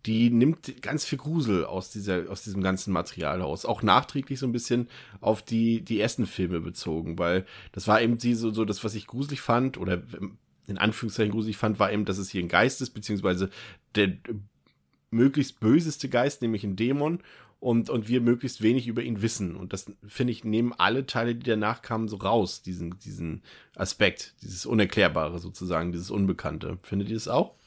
die 0.06 0.30
nimmt 0.30 0.82
ganz 0.82 1.06
viel 1.06 1.18
Grusel 1.18 1.66
aus 1.66 1.92
dieser, 1.92 2.30
aus 2.30 2.44
diesem 2.44 2.64
ganzen 2.64 2.94
Material 2.94 3.42
aus. 3.42 3.66
Auch 3.66 3.84
nachträglich 3.84 4.40
so 4.40 4.48
ein 4.48 4.54
bisschen 4.54 4.88
auf 5.20 5.42
die, 5.42 5.82
die 5.82 6.00
ersten 6.00 6.26
Filme 6.26 6.62
bezogen, 6.62 7.20
weil 7.20 7.46
das 7.74 7.88
war 7.88 8.02
eben 8.02 8.18
die, 8.18 8.34
so, 8.34 8.52
so 8.52 8.64
das, 8.66 8.84
was 8.84 8.96
ich 8.96 9.08
gruselig 9.08 9.42
fand, 9.42 9.78
oder 9.78 10.02
in 10.68 10.78
Anführungszeichen 10.78 11.32
gruselig 11.32 11.58
fand, 11.58 11.80
war 11.80 11.92
eben, 11.92 12.06
dass 12.06 12.18
es 12.18 12.30
hier 12.30 12.42
ein 12.42 12.48
Geist 12.48 12.82
ist, 12.82 12.92
beziehungsweise 12.92 13.50
der 13.96 14.18
möglichst 15.12 15.60
böseste 15.60 16.08
Geist, 16.08 16.42
nämlich 16.42 16.64
ein 16.64 16.76
Dämon, 16.76 17.20
und, 17.60 17.90
und 17.90 18.08
wir 18.08 18.22
möglichst 18.22 18.62
wenig 18.62 18.88
über 18.88 19.02
ihn 19.02 19.22
wissen. 19.22 19.56
Und 19.56 19.74
das, 19.74 19.92
finde 20.08 20.32
ich, 20.32 20.46
nehmen 20.46 20.74
alle 20.78 21.06
Teile, 21.06 21.36
die 21.36 21.44
danach 21.44 21.82
kamen, 21.82 22.08
so 22.08 22.16
raus, 22.16 22.62
diesen, 22.62 22.98
diesen 23.00 23.44
Aspekt, 23.76 24.36
dieses 24.42 24.66
Unerklärbare 24.66 25.40
sozusagen, 25.40 25.92
dieses 25.92 26.10
Unbekannte. 26.10 26.80
Findet 26.84 27.10
ihr 27.10 27.16
das 27.16 27.28
auch? 27.28 27.59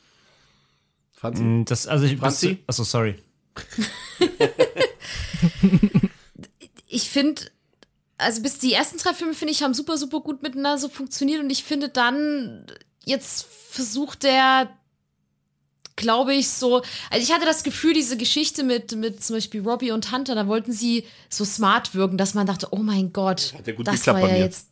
Franzi? 1.23 1.43
Mm, 1.43 1.65
das, 1.65 1.87
also 1.87 2.05
ich, 2.05 2.19
Franzi? 2.19 2.59
achso, 2.67 2.83
sorry. 2.83 3.15
ich 6.89 7.09
finde, 7.09 7.43
also 8.19 8.43
bis 8.43 8.59
die 8.59 8.73
ersten 8.73 8.99
drei 8.99 9.15
Filme, 9.15 9.33
finde 9.33 9.53
ich, 9.53 9.63
haben 9.63 9.73
super, 9.73 9.97
super 9.99 10.19
gut 10.21 10.43
miteinander 10.43 10.79
so 10.79 10.89
funktioniert 10.89 11.41
und 11.41 11.51
ich 11.51 11.63
finde 11.63 11.91
dann, 11.91 12.67
jetzt 13.05 13.47
versucht 13.71 14.25
der 14.25 14.69
glaube 15.95 16.35
ich, 16.35 16.49
so. 16.49 16.83
Also 17.11 17.23
ich 17.23 17.33
hatte 17.33 17.45
das 17.45 17.63
Gefühl, 17.63 17.95
diese 17.95 18.17
Geschichte 18.17 18.65
mit, 18.65 18.97
mit 18.97 19.23
zum 19.23 19.37
Beispiel 19.37 19.61
Robbie 19.61 19.93
und 19.93 20.11
Hunter, 20.11 20.35
da 20.35 20.49
wollten 20.49 20.73
sie 20.73 21.05
so 21.29 21.45
smart 21.45 21.95
wirken, 21.95 22.17
dass 22.19 22.35
man 22.35 22.47
dachte, 22.49 22.69
oh 22.73 22.79
mein 22.79 23.13
Gott, 23.13 23.55
Hat 23.57 23.69
ja 23.69 23.75
gut 23.75 23.87
das 23.87 24.05
war 24.09 24.19
ja 24.19 24.39
jetzt 24.39 24.72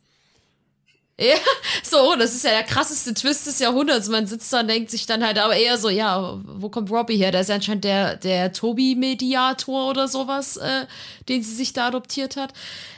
ja, 1.29 1.35
so, 1.83 2.15
das 2.15 2.33
ist 2.33 2.43
ja 2.43 2.51
der 2.51 2.63
krasseste 2.63 3.13
Twist 3.13 3.45
des 3.45 3.59
Jahrhunderts. 3.59 4.09
Man 4.09 4.25
sitzt 4.25 4.51
da 4.51 4.61
und 4.61 4.67
denkt 4.67 4.89
sich 4.89 5.05
dann 5.05 5.23
halt 5.23 5.37
aber 5.37 5.55
eher 5.55 5.77
so, 5.77 5.89
ja, 5.89 6.39
wo 6.43 6.69
kommt 6.69 6.89
Robbie 6.89 7.17
her? 7.17 7.31
Der 7.31 7.41
ist 7.41 7.49
ja 7.49 7.55
anscheinend 7.55 7.83
der, 7.83 8.15
der 8.15 8.53
Tobi-Mediator 8.53 9.89
oder 9.89 10.07
sowas, 10.07 10.57
äh, 10.57 10.87
den 11.29 11.43
sie 11.43 11.53
sich 11.53 11.73
da 11.73 11.87
adoptiert 11.87 12.37
hat. 12.37 12.53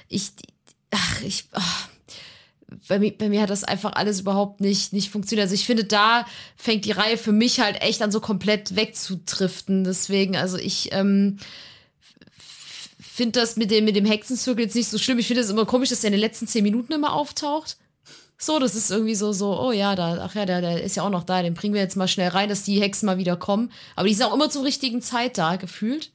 Ich, 0.08 0.32
ach, 0.92 1.22
ich, 1.22 1.46
ach, 1.52 1.90
bei 2.88 2.98
mir, 2.98 3.12
bei 3.12 3.28
mir 3.28 3.42
hat 3.42 3.50
das 3.50 3.66
einfach 3.66 3.94
alles 3.94 4.22
überhaupt 4.22 4.62
nicht, 4.62 4.94
nicht 4.94 5.10
funktioniert. 5.10 5.46
Also 5.46 5.56
ich 5.56 5.66
finde, 5.66 5.84
da 5.84 6.26
fängt 6.56 6.86
die 6.86 6.92
Reihe 6.92 7.18
für 7.18 7.34
mich 7.34 7.60
halt 7.60 7.82
echt 7.82 8.02
an 8.02 8.12
so 8.12 8.22
komplett 8.22 8.78
wegzutriften. 8.78 9.84
Deswegen, 9.84 10.38
also 10.38 10.58
ich, 10.58 10.94
ähm, 10.94 11.40
finde 12.98 13.42
das 13.42 13.58
mit 13.58 13.70
dem, 13.70 13.86
mit 13.86 13.96
dem 13.96 14.06
Hexenzirkel 14.06 14.66
jetzt 14.66 14.76
nicht 14.76 14.90
so 14.90 14.98
schlimm. 14.98 15.20
Ich 15.20 15.28
finde 15.28 15.42
es 15.42 15.50
immer 15.50 15.66
komisch, 15.66 15.90
dass 15.90 16.04
er 16.04 16.08
in 16.08 16.14
den 16.14 16.22
letzten 16.22 16.48
zehn 16.48 16.64
Minuten 16.64 16.94
immer 16.94 17.14
auftaucht. 17.14 17.78
So, 18.46 18.60
das 18.60 18.76
ist 18.76 18.92
irgendwie 18.92 19.16
so, 19.16 19.32
so, 19.32 19.60
oh 19.60 19.72
ja, 19.72 19.96
da, 19.96 20.20
ach 20.26 20.36
ja, 20.36 20.46
der, 20.46 20.62
der 20.62 20.84
ist 20.84 20.96
ja 20.96 21.04
auch 21.04 21.10
noch 21.10 21.24
da, 21.24 21.42
den 21.42 21.54
bringen 21.54 21.74
wir 21.74 21.82
jetzt 21.82 21.96
mal 21.96 22.08
schnell 22.08 22.30
rein, 22.30 22.50
dass 22.50 22.64
die 22.64 22.82
Hexen 22.82 23.06
mal 23.06 23.18
wieder 23.18 23.38
kommen. 23.38 23.72
Aber 23.96 24.08
die 24.08 24.14
sind 24.14 24.26
auch 24.26 24.34
immer 24.34 24.50
zur 24.50 24.64
richtigen 24.64 25.02
Zeit 25.02 25.38
da, 25.38 25.56
gefühlt. 25.56 26.12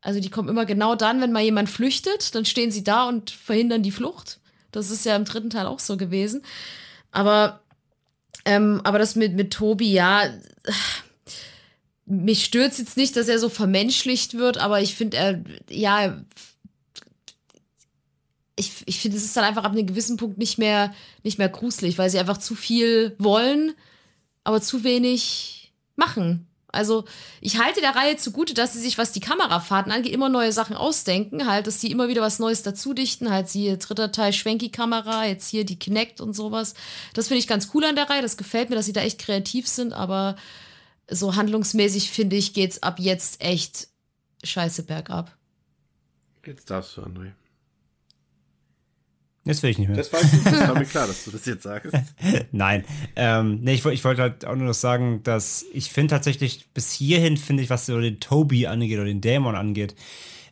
Also 0.00 0.20
die 0.20 0.30
kommen 0.30 0.48
immer 0.48 0.66
genau 0.66 0.94
dann, 0.94 1.20
wenn 1.20 1.32
mal 1.32 1.42
jemand 1.42 1.68
flüchtet, 1.68 2.34
dann 2.34 2.44
stehen 2.44 2.70
sie 2.70 2.84
da 2.84 3.08
und 3.08 3.30
verhindern 3.30 3.82
die 3.82 3.90
Flucht. 3.90 4.38
Das 4.70 4.90
ist 4.90 5.04
ja 5.04 5.16
im 5.16 5.24
dritten 5.24 5.50
Teil 5.50 5.66
auch 5.66 5.80
so 5.80 5.96
gewesen. 5.96 6.42
Aber, 7.10 7.60
ähm, 8.44 8.80
aber 8.84 8.98
das 8.98 9.16
mit, 9.16 9.34
mit 9.34 9.52
Tobi, 9.52 9.92
ja, 9.92 10.22
mich 12.06 12.44
stört 12.44 12.78
jetzt 12.78 12.96
nicht, 12.96 13.16
dass 13.16 13.28
er 13.28 13.38
so 13.38 13.48
vermenschlicht 13.48 14.34
wird, 14.34 14.58
aber 14.58 14.80
ich 14.80 14.94
finde, 14.94 15.16
er, 15.16 15.44
ja, 15.68 16.16
ich, 18.56 18.82
ich 18.86 19.00
finde, 19.00 19.18
es 19.18 19.24
ist 19.24 19.36
dann 19.36 19.44
einfach 19.44 19.64
ab 19.64 19.72
einem 19.72 19.86
gewissen 19.86 20.16
Punkt 20.16 20.38
nicht 20.38 20.58
mehr, 20.58 20.94
nicht 21.22 21.38
mehr 21.38 21.48
gruselig, 21.48 21.98
weil 21.98 22.10
sie 22.10 22.18
einfach 22.18 22.38
zu 22.38 22.54
viel 22.54 23.14
wollen, 23.18 23.74
aber 24.44 24.62
zu 24.62 24.82
wenig 24.82 25.74
machen. 25.94 26.46
Also 26.68 27.04
ich 27.40 27.58
halte 27.58 27.80
der 27.80 27.96
Reihe 27.96 28.16
zugute, 28.16 28.54
dass 28.54 28.72
sie 28.72 28.80
sich, 28.80 28.98
was 28.98 29.12
die 29.12 29.20
Kamerafahrten 29.20 29.92
angeht, 29.92 30.12
immer 30.12 30.28
neue 30.28 30.52
Sachen 30.52 30.76
ausdenken, 30.76 31.46
halt, 31.46 31.66
dass 31.66 31.78
die 31.78 31.90
immer 31.90 32.08
wieder 32.08 32.22
was 32.22 32.38
Neues 32.38 32.62
dazu 32.62 32.92
dichten, 32.92 33.30
halt 33.30 33.48
sie 33.48 33.78
dritter 33.78 34.12
Teil 34.12 34.32
Schwenki-Kamera, 34.32 35.26
jetzt 35.26 35.48
hier 35.48 35.64
die 35.64 35.78
Kinect 35.78 36.20
und 36.20 36.34
sowas. 36.34 36.74
Das 37.14 37.28
finde 37.28 37.38
ich 37.38 37.46
ganz 37.46 37.70
cool 37.72 37.84
an 37.84 37.96
der 37.96 38.10
Reihe, 38.10 38.22
das 38.22 38.36
gefällt 38.36 38.68
mir, 38.68 38.76
dass 38.76 38.86
sie 38.86 38.92
da 38.92 39.00
echt 39.00 39.18
kreativ 39.18 39.68
sind, 39.68 39.92
aber 39.92 40.36
so 41.08 41.36
handlungsmäßig 41.36 42.10
finde 42.10 42.36
ich, 42.36 42.52
geht's 42.52 42.82
ab 42.82 42.98
jetzt 42.98 43.40
echt 43.40 43.88
scheiße 44.44 44.82
bergab. 44.82 45.34
Jetzt 46.44 46.70
darfst 46.70 46.96
du, 46.96 47.02
André. 47.02 47.32
Jetzt 49.46 49.62
will 49.62 49.70
ich 49.70 49.78
nicht 49.78 49.88
mehr. 49.88 49.96
Das 49.96 50.12
war, 50.12 50.20
das 50.20 50.68
war 50.68 50.78
mir 50.78 50.84
klar, 50.86 51.06
dass 51.06 51.24
du 51.24 51.30
das 51.30 51.46
jetzt 51.46 51.62
sagst. 51.62 51.92
Nein. 52.52 52.84
Ähm, 53.14 53.60
nee, 53.62 53.74
ich, 53.74 53.86
ich 53.86 54.04
wollte 54.04 54.22
halt 54.22 54.44
auch 54.44 54.56
nur 54.56 54.66
noch 54.66 54.74
sagen, 54.74 55.22
dass 55.22 55.64
ich 55.72 55.90
finde 55.90 56.10
tatsächlich, 56.10 56.66
bis 56.74 56.92
hierhin 56.92 57.36
finde 57.36 57.62
ich, 57.62 57.70
was 57.70 57.86
so 57.86 58.00
den 58.00 58.18
Toby 58.18 58.66
angeht 58.66 58.98
oder 58.98 59.06
den 59.06 59.20
Dämon 59.20 59.54
angeht, 59.54 59.94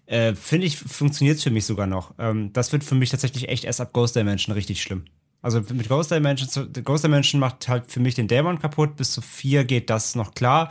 äh, 0.06 0.34
finde 0.34 0.66
ich, 0.66 0.78
funktioniert 0.78 1.38
es 1.38 1.42
für 1.42 1.50
mich 1.50 1.66
sogar 1.66 1.88
noch. 1.88 2.14
Ähm, 2.18 2.52
das 2.52 2.72
wird 2.72 2.84
für 2.84 2.94
mich 2.94 3.10
tatsächlich 3.10 3.48
echt 3.48 3.64
erst 3.64 3.80
ab 3.80 3.92
Ghost 3.92 4.14
Dimension 4.14 4.54
richtig 4.54 4.80
schlimm. 4.80 5.04
Also 5.42 5.60
mit 5.72 5.88
Ghost 5.88 6.10
Dimension, 6.10 6.72
Ghost 6.84 7.04
Dimension 7.04 7.40
macht 7.40 7.68
halt 7.68 7.90
für 7.90 8.00
mich 8.00 8.14
den 8.14 8.28
Dämon 8.28 8.60
kaputt. 8.60 8.96
Bis 8.96 9.12
zu 9.12 9.20
vier 9.20 9.64
geht 9.64 9.90
das 9.90 10.14
noch 10.14 10.34
klar. 10.34 10.70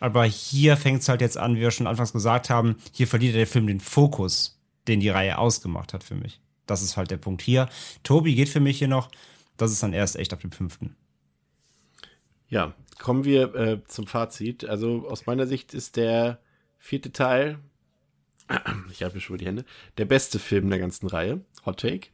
Aber 0.00 0.24
hier 0.24 0.76
fängt 0.76 1.02
es 1.02 1.08
halt 1.08 1.20
jetzt 1.20 1.38
an, 1.38 1.56
wie 1.56 1.60
wir 1.60 1.70
schon 1.70 1.86
anfangs 1.86 2.12
gesagt 2.12 2.50
haben, 2.50 2.76
hier 2.92 3.06
verliert 3.06 3.34
der 3.34 3.46
Film 3.46 3.66
den 3.66 3.80
Fokus, 3.80 4.60
den 4.86 5.00
die 5.00 5.08
Reihe 5.08 5.38
ausgemacht 5.38 5.92
hat 5.92 6.04
für 6.04 6.14
mich. 6.14 6.40
Das 6.66 6.82
ist 6.82 6.96
halt 6.96 7.10
der 7.10 7.16
Punkt 7.16 7.42
hier. 7.42 7.68
Tobi 8.02 8.34
geht 8.34 8.48
für 8.48 8.60
mich 8.60 8.78
hier 8.78 8.88
noch. 8.88 9.10
Das 9.56 9.70
ist 9.70 9.82
dann 9.82 9.92
erst 9.92 10.16
echt 10.16 10.32
ab 10.32 10.40
dem 10.40 10.52
fünften. 10.52 10.96
Ja, 12.48 12.74
kommen 12.98 13.24
wir 13.24 13.54
äh, 13.54 13.84
zum 13.86 14.06
Fazit. 14.06 14.64
Also 14.64 15.08
aus 15.08 15.26
meiner 15.26 15.46
Sicht 15.46 15.74
ist 15.74 15.96
der 15.96 16.40
vierte 16.78 17.12
Teil, 17.12 17.58
ich 18.90 19.02
habe 19.02 19.20
schon 19.20 19.38
die 19.38 19.46
Hände, 19.46 19.64
der 19.98 20.04
beste 20.04 20.38
Film 20.38 20.70
der 20.70 20.78
ganzen 20.78 21.06
Reihe. 21.06 21.40
Hot 21.64 21.80
Take. 21.80 22.08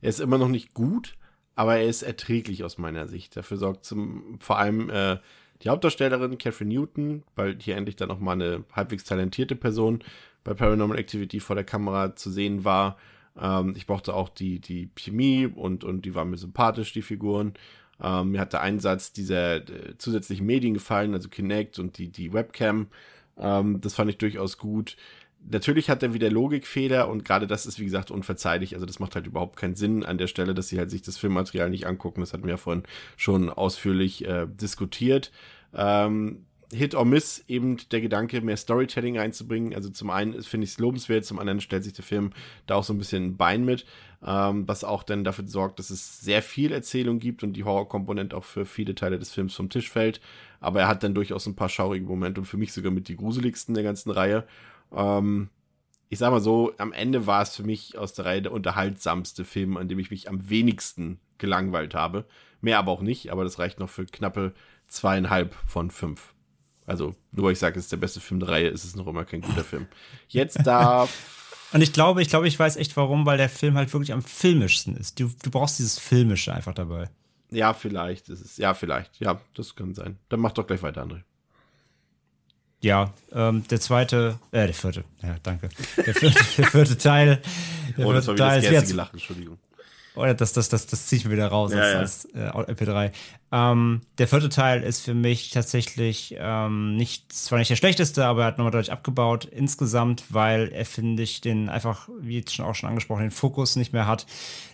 Er 0.00 0.10
ist 0.10 0.20
immer 0.20 0.38
noch 0.38 0.48
nicht 0.48 0.74
gut, 0.74 1.16
aber 1.54 1.76
er 1.76 1.86
ist 1.86 2.02
erträglich 2.02 2.64
aus 2.64 2.78
meiner 2.78 3.06
Sicht. 3.06 3.36
Dafür 3.36 3.56
sorgt 3.56 3.84
zum, 3.84 4.38
vor 4.40 4.58
allem 4.58 4.90
äh, 4.90 5.18
die 5.62 5.70
Hauptdarstellerin 5.70 6.38
Catherine 6.38 6.72
Newton, 6.72 7.24
weil 7.34 7.58
hier 7.60 7.76
endlich 7.76 7.96
dann 7.96 8.08
noch 8.08 8.20
mal 8.20 8.32
eine 8.32 8.64
halbwegs 8.72 9.04
talentierte 9.04 9.56
Person 9.56 10.04
bei 10.44 10.54
Paranormal 10.54 10.98
Activity 10.98 11.40
vor 11.40 11.56
der 11.56 11.64
Kamera 11.64 12.14
zu 12.14 12.30
sehen 12.30 12.64
war 12.64 12.96
ähm, 13.40 13.74
ich 13.76 13.86
brauchte 13.86 14.14
auch 14.14 14.28
die, 14.28 14.60
die 14.60 14.90
Chemie 14.96 15.46
und, 15.46 15.84
und 15.84 16.04
die 16.04 16.14
waren 16.14 16.30
mir 16.30 16.38
sympathisch, 16.38 16.92
die 16.92 17.02
Figuren. 17.02 17.54
Ähm, 18.00 18.30
mir 18.32 18.40
hat 18.40 18.52
der 18.52 18.62
Einsatz 18.62 19.12
dieser 19.12 19.56
äh, 19.56 19.98
zusätzlichen 19.98 20.46
Medien 20.46 20.74
gefallen, 20.74 21.14
also 21.14 21.28
Kinect 21.28 21.78
und 21.78 21.98
die, 21.98 22.08
die 22.10 22.32
Webcam. 22.32 22.88
Ähm, 23.38 23.80
das 23.80 23.94
fand 23.94 24.10
ich 24.10 24.18
durchaus 24.18 24.58
gut. 24.58 24.96
Natürlich 25.50 25.88
hat 25.88 26.02
er 26.02 26.14
wieder 26.14 26.30
Logikfehler 26.30 27.08
und 27.08 27.24
gerade 27.24 27.46
das 27.46 27.64
ist, 27.64 27.78
wie 27.78 27.84
gesagt, 27.84 28.10
unverzeihlich. 28.10 28.74
Also 28.74 28.86
das 28.86 28.98
macht 28.98 29.14
halt 29.14 29.26
überhaupt 29.26 29.56
keinen 29.56 29.76
Sinn 29.76 30.04
an 30.04 30.18
der 30.18 30.26
Stelle, 30.26 30.52
dass 30.52 30.68
sie 30.68 30.78
halt 30.78 30.90
sich 30.90 31.02
das 31.02 31.16
Filmmaterial 31.16 31.70
nicht 31.70 31.86
angucken. 31.86 32.20
Das 32.20 32.32
hatten 32.32 32.44
wir 32.44 32.50
ja 32.50 32.56
vorhin 32.56 32.82
schon 33.16 33.48
ausführlich 33.48 34.26
äh, 34.26 34.46
diskutiert. 34.48 35.30
Ähm, 35.74 36.44
Hit 36.72 36.94
or 36.94 37.06
Miss 37.06 37.44
eben 37.48 37.78
der 37.90 38.02
Gedanke, 38.02 38.42
mehr 38.42 38.56
Storytelling 38.56 39.18
einzubringen. 39.18 39.74
Also 39.74 39.88
zum 39.88 40.10
einen 40.10 40.42
finde 40.42 40.64
ich 40.64 40.72
es 40.72 40.78
lobenswert, 40.78 41.24
zum 41.24 41.38
anderen 41.38 41.60
stellt 41.60 41.84
sich 41.84 41.94
der 41.94 42.04
Film 42.04 42.30
da 42.66 42.74
auch 42.74 42.84
so 42.84 42.92
ein 42.92 42.98
bisschen 42.98 43.24
ein 43.24 43.36
Bein 43.38 43.64
mit, 43.64 43.86
ähm, 44.24 44.68
was 44.68 44.84
auch 44.84 45.02
dann 45.02 45.24
dafür 45.24 45.46
sorgt, 45.46 45.78
dass 45.78 45.88
es 45.88 46.20
sehr 46.20 46.42
viel 46.42 46.72
Erzählung 46.72 47.20
gibt 47.20 47.42
und 47.42 47.54
die 47.54 47.64
Horrorkomponente 47.64 48.36
auch 48.36 48.44
für 48.44 48.66
viele 48.66 48.94
Teile 48.94 49.18
des 49.18 49.32
Films 49.32 49.54
vom 49.54 49.70
Tisch 49.70 49.88
fällt. 49.88 50.20
Aber 50.60 50.80
er 50.80 50.88
hat 50.88 51.02
dann 51.02 51.14
durchaus 51.14 51.46
ein 51.46 51.56
paar 51.56 51.70
schaurige 51.70 52.04
Momente 52.04 52.40
und 52.40 52.46
für 52.46 52.58
mich 52.58 52.74
sogar 52.74 52.92
mit 52.92 53.08
die 53.08 53.16
gruseligsten 53.16 53.74
der 53.74 53.84
ganzen 53.84 54.10
Reihe. 54.10 54.44
Ähm, 54.94 55.48
ich 56.10 56.18
sag 56.18 56.30
mal 56.30 56.40
so, 56.40 56.72
am 56.76 56.92
Ende 56.92 57.26
war 57.26 57.42
es 57.42 57.56
für 57.56 57.62
mich 57.62 57.96
aus 57.96 58.12
der 58.12 58.26
Reihe 58.26 58.42
der 58.42 58.52
unterhaltsamste 58.52 59.44
Film, 59.44 59.78
an 59.78 59.88
dem 59.88 59.98
ich 59.98 60.10
mich 60.10 60.28
am 60.28 60.50
wenigsten 60.50 61.18
gelangweilt 61.38 61.94
habe. 61.94 62.26
Mehr 62.60 62.78
aber 62.78 62.92
auch 62.92 63.02
nicht, 63.02 63.30
aber 63.30 63.44
das 63.44 63.58
reicht 63.58 63.78
noch 63.78 63.88
für 63.88 64.04
knappe 64.04 64.52
zweieinhalb 64.86 65.54
von 65.66 65.90
fünf. 65.90 66.34
Also, 66.88 67.14
nur 67.32 67.46
weil 67.46 67.52
ich 67.52 67.58
sage, 67.58 67.78
es 67.78 67.84
ist 67.84 67.92
der 67.92 67.98
beste 67.98 68.18
Film 68.18 68.40
der 68.40 68.48
Reihe, 68.48 68.68
ist 68.68 68.84
es 68.84 68.96
noch 68.96 69.06
immer 69.06 69.24
kein 69.24 69.42
guter 69.42 69.62
Film. 69.62 69.86
Jetzt 70.28 70.66
darf. 70.66 71.10
Und 71.72 71.82
ich 71.82 71.92
glaube, 71.92 72.22
ich 72.22 72.30
glaube, 72.30 72.48
ich 72.48 72.58
weiß 72.58 72.76
echt 72.76 72.96
warum, 72.96 73.26
weil 73.26 73.36
der 73.36 73.50
Film 73.50 73.76
halt 73.76 73.92
wirklich 73.92 74.14
am 74.14 74.22
filmischsten 74.22 74.96
ist. 74.96 75.20
Du, 75.20 75.30
du 75.42 75.50
brauchst 75.50 75.78
dieses 75.78 75.98
Filmische 75.98 76.54
einfach 76.54 76.72
dabei. 76.72 77.10
Ja, 77.50 77.74
vielleicht 77.74 78.30
ist 78.30 78.40
es. 78.40 78.56
Ja, 78.56 78.72
vielleicht. 78.72 79.20
Ja, 79.20 79.38
das 79.54 79.74
kann 79.74 79.94
sein. 79.94 80.18
Dann 80.30 80.40
mach 80.40 80.52
doch 80.52 80.66
gleich 80.66 80.82
weiter, 80.82 81.02
André. 81.02 81.20
Ja, 82.80 83.12
ähm, 83.32 83.66
der 83.68 83.80
zweite, 83.80 84.38
äh, 84.52 84.66
der 84.66 84.74
vierte, 84.74 85.04
ja, 85.22 85.36
danke. 85.42 85.68
Der 85.96 86.14
vierte, 86.14 86.38
der 86.56 86.66
vierte 86.66 86.96
Teil. 86.96 87.42
Der 87.96 88.06
oh, 88.06 88.12
das 88.12 88.28
war 88.28 88.34
wieder 88.34 88.54
das 88.54 88.64
jetzt, 88.64 88.90
gelacht, 88.90 89.12
Entschuldigung. 89.12 89.58
Oder 90.14 90.34
das, 90.34 90.52
das, 90.52 90.68
das, 90.68 90.86
das 90.86 91.06
ziehe 91.06 91.18
ich 91.18 91.24
mir 91.26 91.32
wieder 91.32 91.48
raus 91.48 91.72
ja, 91.72 91.80
als, 91.80 92.28
ja. 92.34 92.50
als 92.50 92.68
äh, 92.68 92.72
MP3. 92.72 93.12
Ähm, 93.50 94.02
der 94.18 94.28
vierte 94.28 94.50
Teil 94.50 94.82
ist 94.82 95.00
für 95.00 95.14
mich 95.14 95.50
tatsächlich 95.50 96.34
ähm, 96.38 96.96
nicht, 96.96 97.32
zwar 97.32 97.58
nicht 97.58 97.70
der 97.70 97.76
schlechteste, 97.76 98.26
aber 98.26 98.42
er 98.42 98.46
hat 98.48 98.58
nochmal 98.58 98.72
deutlich 98.72 98.92
abgebaut 98.92 99.46
insgesamt, 99.46 100.24
weil 100.28 100.68
er, 100.68 100.84
finde 100.84 101.22
ich, 101.22 101.40
den 101.40 101.70
einfach, 101.70 102.08
wie 102.20 102.36
jetzt 102.36 102.54
schon 102.54 102.66
auch 102.66 102.74
schon 102.74 102.90
angesprochen, 102.90 103.22
den 103.22 103.30
Fokus 103.30 103.76
nicht 103.76 103.94
mehr 103.94 104.06
hat 104.06 104.26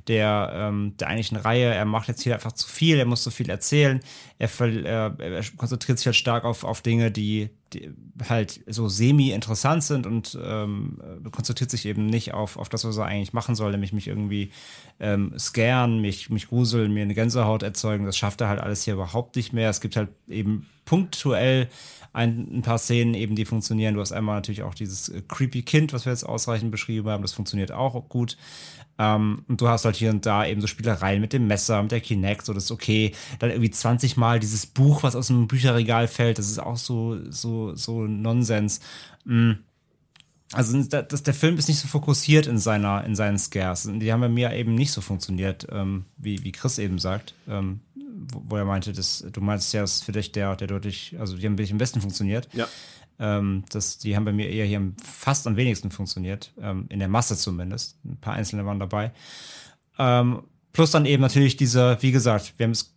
der, 0.09 0.53
ähm, 0.55 0.95
der 0.99 1.09
eigentlichen 1.09 1.39
Reihe. 1.39 1.73
Er 1.73 1.85
macht 1.85 2.09
jetzt 2.09 2.23
hier 2.23 2.35
einfach 2.35 2.53
zu 2.53 2.69
viel, 2.69 2.99
er 2.99 3.07
muss 3.07 3.23
zu 3.23 3.31
viel 3.31 3.49
erzählen. 3.49 4.01
Er, 4.39 4.51
er, 4.61 5.19
er 5.19 5.43
konzentriert 5.57 5.99
sich 5.99 6.07
halt 6.07 6.17
stark 6.17 6.45
auf, 6.45 6.65
auf 6.65 6.83
Dinge, 6.83 7.11
die, 7.11 7.51
die 7.73 7.91
halt 8.29 8.61
so 8.67 8.89
semi-interessant 8.89 9.83
sind 9.83 10.07
und 10.07 10.39
ähm, 10.43 11.01
konzentriert 11.33 11.71
sich 11.71 11.87
eben 11.87 12.07
nicht 12.07 12.35
auf, 12.35 12.59
auf 12.59 12.69
das, 12.69 12.85
was 12.85 12.97
er 12.99 13.07
eigentlich 13.07 13.33
machen 13.33 13.55
soll, 13.55 13.71
nämlich 13.71 13.93
mich 13.93 14.09
irgendwie 14.09 14.51
ähm, 15.01 15.33
scaren, 15.39 16.01
mich, 16.01 16.29
mich 16.29 16.49
gruseln, 16.49 16.93
mir 16.93 17.03
eine 17.03 17.15
Gänsehaut 17.15 17.63
erzeugen. 17.63 18.05
Das 18.05 18.17
schafft 18.17 18.41
er 18.43 18.49
halt 18.49 18.61
alles 18.65 18.85
hier 18.85 18.95
überhaupt 18.95 19.37
nicht 19.37 19.53
mehr. 19.53 19.71
Es 19.71 19.81
gibt 19.81 19.97
halt 19.97 20.09
eben 20.27 20.67
punktuell 20.85 21.69
ein, 22.13 22.49
ein, 22.59 22.63
paar 22.63 22.79
Szenen 22.79 23.15
eben, 23.15 23.37
die 23.37 23.45
funktionieren. 23.45 23.95
Du 23.95 24.01
hast 24.01 24.13
einmal 24.13 24.37
natürlich 24.37 24.63
auch 24.63 24.75
dieses 24.75 25.09
äh, 25.09 25.23
creepy 25.29 25.63
Kind, 25.63 25.93
was 25.93 26.07
wir 26.07 26.13
jetzt 26.13 26.25
ausreichend 26.25 26.71
beschrieben 26.71 27.09
haben. 27.09 27.23
Das 27.23 27.33
funktioniert 27.33 27.73
auch 27.73 28.09
gut. 28.09 28.37
Ähm, 28.99 29.45
und 29.49 29.61
du 29.61 29.69
hast 29.69 29.85
halt 29.85 29.97
hier 29.97 30.11
und 30.11 30.25
da 30.25 30.47
eben 30.47 30.61
so 30.61 30.67
Spielereien 30.67 31.21
mit 31.21 31.33
dem 31.33 31.47
Messer, 31.47 31.83
mit 31.83 31.93
der 31.93 32.01
Kinect, 32.01 32.47
so 32.47 32.53
das 32.53 32.65
ist 32.65 32.71
okay. 32.71 33.13
Dann 33.41 33.51
irgendwie 33.51 33.71
20 33.71 34.17
Mal 34.17 34.41
dieses 34.41 34.67
Buch, 34.67 35.03
was 35.03 35.17
aus 35.17 35.27
dem 35.27 35.49
Bücherregal 35.49 36.09
fällt, 36.09 36.39
das 36.39 36.49
ist 36.49 36.61
auch 36.61 36.77
so, 36.77 37.19
so, 37.31 37.75
so 37.75 38.07
Nonsens. 38.07 38.81
Mhm. 39.25 39.59
Also 40.53 40.81
das, 40.85 41.23
der 41.25 41.35
Film 41.35 41.57
ist 41.59 41.69
nicht 41.69 41.81
so 41.81 41.89
fokussiert 41.89 42.47
in 42.47 42.59
seiner, 42.59 43.05
in 43.05 43.17
seinen 43.17 43.39
Scares. 43.39 43.91
Die 43.93 44.13
haben 44.13 44.21
bei 44.21 44.29
mir 44.29 44.53
eben 44.53 44.77
nicht 44.77 44.93
so 44.93 45.01
funktioniert, 45.01 45.67
ähm, 45.73 46.05
wie, 46.17 46.45
wie 46.45 46.53
Chris 46.53 46.79
eben 46.79 46.99
sagt. 47.01 47.35
Ähm, 47.49 47.81
wo, 48.15 48.57
er 48.57 48.65
meinte, 48.65 48.93
dass, 48.93 49.25
du 49.31 49.41
meinst 49.41 49.73
ja, 49.73 49.83
ist 49.83 50.05
für 50.05 50.13
dich 50.13 50.33
der, 50.33 50.57
der 50.57 50.69
deutlich, 50.69 51.17
also 51.19 51.37
die 51.37 51.45
haben 51.47 51.59
wirklich 51.59 51.73
am 51.73 51.79
besten 51.79 52.01
funktioniert. 52.01 52.49
Ja. 52.53 52.69
Ähm, 53.19 53.65
das, 53.71 53.99
die 53.99 54.17
haben 54.17 54.25
bei 54.25 54.33
mir 54.33 54.49
eher 54.49 54.67
hier 54.67 54.93
fast 55.03 55.47
am 55.47 55.57
wenigsten 55.57 55.91
funktioniert, 55.91 56.53
ähm, 56.61 56.87
in 56.89 56.99
der 56.99 57.09
Masse 57.09 57.37
zumindest. 57.37 57.99
Ein 58.05 58.19
paar 58.21 58.35
einzelne 58.35 58.67
waren 58.67 58.81
dabei. 58.81 59.13
Ähm, 59.99 60.43
plus 60.73 60.91
dann 60.91 61.07
eben 61.07 61.23
natürlich 61.23 61.57
diese, 61.57 61.99
wie 62.01 62.13
gesagt, 62.13 62.55
wir 62.57 62.65
haben 62.65 62.73
es 62.73 62.95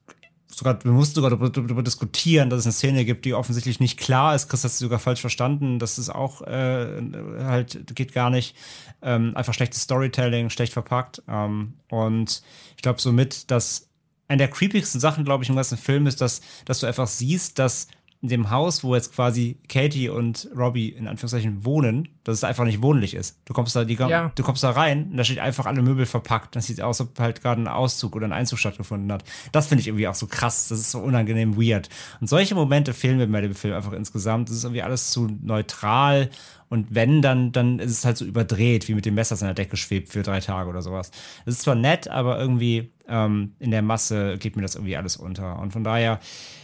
sogar, 0.48 0.84
wir 0.84 0.92
mussten 0.92 1.16
sogar 1.16 1.30
darüber, 1.30 1.50
darüber, 1.50 1.84
diskutieren, 1.84 2.50
dass 2.50 2.60
es 2.60 2.66
eine 2.66 2.74
Szene 2.74 3.06
gibt, 3.06 3.26
die 3.26 3.34
offensichtlich 3.34 3.80
nicht 3.80 4.00
klar 4.00 4.34
ist. 4.34 4.50
Chris 4.50 4.64
hat 4.64 4.72
sie 4.72 4.84
sogar 4.84 5.00
falsch 5.00 5.22
verstanden. 5.22 5.78
Das 5.78 6.00
ist 6.00 6.10
auch 6.10 6.42
äh, 6.42 7.02
halt, 7.44 7.96
geht 7.96 8.14
gar 8.14 8.30
nicht. 8.30 8.56
Ähm, 9.02 9.36
einfach 9.36 9.54
schlechtes 9.54 9.84
Storytelling, 9.84 10.50
schlecht 10.50 10.74
verpackt. 10.74 11.22
Ähm, 11.28 11.74
und 11.90 12.42
ich 12.76 12.82
glaube 12.82 13.02
somit, 13.02 13.52
dass 13.52 13.87
eine 14.28 14.40
der 14.40 14.50
creepigsten 14.50 15.00
Sachen, 15.00 15.24
glaube 15.24 15.44
ich, 15.44 15.50
im 15.50 15.56
ganzen 15.56 15.78
Film 15.78 16.08
ist, 16.08 16.22
dass, 16.22 16.42
dass 16.66 16.80
du 16.80 16.88
einfach 16.88 17.08
siehst, 17.08 17.60
dass 17.60 17.88
in 18.22 18.30
dem 18.30 18.50
Haus, 18.50 18.84
wo 18.84 18.96
jetzt 18.96 19.14
quasi 19.14 19.60
Katie 19.70 20.10
und 20.10 20.50
Robbie 20.56 20.90
in 20.90 21.08
Anführungszeichen 21.08 21.64
wohnen, 21.64 22.10
dass 22.24 22.38
es 22.38 22.44
einfach 22.44 22.66
nicht 22.66 22.82
wohnlich 22.82 23.14
ist. 23.14 23.40
Du 23.46 23.54
kommst 23.54 23.76
da, 23.76 23.84
die, 23.84 23.94
ja. 23.94 24.32
du 24.34 24.44
kommst 24.44 24.64
da 24.64 24.72
rein 24.72 25.12
und 25.12 25.18
da 25.18 25.24
steht 25.24 25.38
einfach 25.38 25.68
alle 25.68 25.84
Möbel 25.84 26.08
verpackt. 26.08 26.56
Das 26.56 26.66
sieht 26.66 26.82
aus, 26.82 27.00
als 27.00 27.10
ob 27.10 27.20
halt 27.20 27.42
gerade 27.42 27.62
ein 27.62 27.68
Auszug 27.68 28.16
oder 28.16 28.26
ein 28.26 28.34
Einzug 28.34 28.58
stattgefunden 28.58 29.12
hat. 29.12 29.24
Das 29.52 29.68
finde 29.68 29.82
ich 29.82 29.88
irgendwie 29.88 30.08
auch 30.08 30.16
so 30.16 30.26
krass. 30.26 30.68
Das 30.68 30.80
ist 30.80 30.92
so 30.92 31.00
unangenehm 31.00 31.58
weird. 31.58 31.90
Und 32.20 32.28
solche 32.28 32.56
Momente 32.56 32.96
fehlen 32.96 33.18
mir 33.18 33.28
bei 33.28 33.42
dem 33.42 33.54
Film 33.54 33.76
einfach 33.76 33.94
insgesamt. 33.94 34.50
Das 34.50 34.58
ist 34.58 34.64
irgendwie 34.64 34.82
alles 34.82 35.12
zu 35.12 35.30
neutral. 35.44 36.32
Und 36.70 36.94
wenn, 36.94 37.22
dann, 37.22 37.52
dann 37.52 37.80
ist 37.80 37.92
es 37.92 38.06
halt 38.06 38.18
so 38.18 38.26
überdreht, 38.26 38.88
wie 38.88 38.94
mit 38.94 39.06
dem 39.06 39.16
Messer 39.16 39.36
in 39.36 39.46
der 39.46 39.54
Decke 39.54 39.78
schwebt 39.78 40.10
für 40.10 40.24
drei 40.24 40.42
Tage 40.42 40.70
oder 40.70 40.82
sowas. 40.82 41.12
Das 41.46 41.56
ist 41.56 41.62
zwar 41.62 41.76
nett, 41.76 42.10
aber 42.10 42.40
irgendwie 42.40 42.92
ähm, 43.08 43.54
in 43.60 43.72
der 43.72 43.82
Masse 43.82 44.38
geht 44.38 44.56
mir 44.56 44.62
das 44.62 44.76
irgendwie 44.76 44.98
alles 44.98 45.16
unter. 45.16 45.60
Und 45.60 45.72
von 45.72 45.84
daher, 45.84 46.20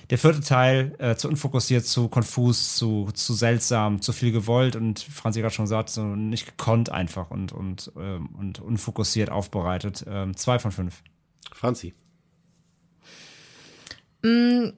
der 0.10 0.18
vierte 0.18 0.42
Teil 0.42 0.94
äh, 1.00 1.16
zu 1.16 1.30
unfokussiert, 1.30 1.86
zu 1.86 2.10
konfus, 2.10 2.76
zu, 2.76 3.10
zu 3.14 3.34
seltsam, 3.34 4.02
zu 4.02 4.12
viel 4.12 4.32
gewollt 4.32 4.76
und 4.76 5.00
Franzi 5.00 5.40
gerade 5.40 5.54
schon 5.54 5.66
gesagt, 5.66 5.90
so 5.90 6.04
nicht 6.04 6.46
gekonnt 6.46 6.90
einfach 6.92 7.32
und, 7.32 7.54
und, 7.54 7.92
ähm, 7.98 8.30
und 8.38 8.60
unfokussiert 8.60 9.30
aufbereitet. 9.30 10.06
Ähm, 10.08 10.36
zwei 10.36 10.60
von 10.60 10.72
fünf. 10.72 11.02
Franzi. 11.54 11.94
Mm, 14.22 14.70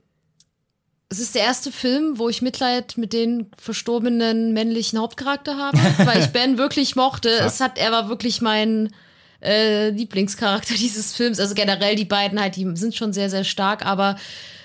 es 1.10 1.20
ist 1.20 1.36
der 1.36 1.44
erste 1.44 1.72
Film, 1.72 2.18
wo 2.18 2.30
ich 2.30 2.42
Mitleid 2.42 2.98
mit 2.98 3.14
den 3.14 3.52
verstorbenen 3.58 4.54
männlichen 4.54 5.00
Hauptcharakter 5.00 5.58
habe, 5.58 5.78
weil 6.06 6.22
ich 6.22 6.28
Ben 6.28 6.58
wirklich 6.58 6.96
mochte. 6.96 7.30
es 7.30 7.60
hat, 7.60 7.78
er 7.78 7.92
war 7.92 8.10
wirklich 8.10 8.42
mein 8.42 8.94
äh, 9.42 9.90
Lieblingscharakter 9.90 10.74
dieses 10.80 11.16
Films. 11.16 11.40
Also 11.40 11.54
generell 11.54 11.96
die 11.96 12.06
beiden 12.06 12.40
halt, 12.40 12.56
die 12.56 12.70
sind 12.76 12.96
schon 12.96 13.14
sehr, 13.14 13.30
sehr 13.30 13.44
stark, 13.44 13.86
aber 13.86 14.16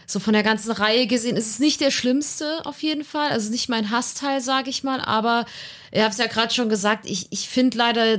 so 0.06 0.18
von 0.18 0.32
der 0.32 0.42
ganzen 0.42 0.72
Reihe 0.72 1.06
gesehen 1.06 1.36
ist 1.36 1.50
es 1.50 1.58
nicht 1.60 1.80
der 1.80 1.92
schlimmste 1.92 2.66
auf 2.66 2.82
jeden 2.82 3.04
Fall. 3.04 3.30
Also 3.30 3.50
nicht 3.50 3.68
mein 3.68 3.90
Hassteil, 3.90 4.40
sage 4.40 4.70
ich 4.70 4.82
mal. 4.82 5.00
Aber 5.00 5.46
ihr 5.92 6.02
habt 6.02 6.14
es 6.14 6.18
ja 6.18 6.26
gerade 6.26 6.52
schon 6.52 6.68
gesagt, 6.68 7.08
ich, 7.08 7.28
ich 7.30 7.48
finde 7.48 7.78
leider 7.78 8.18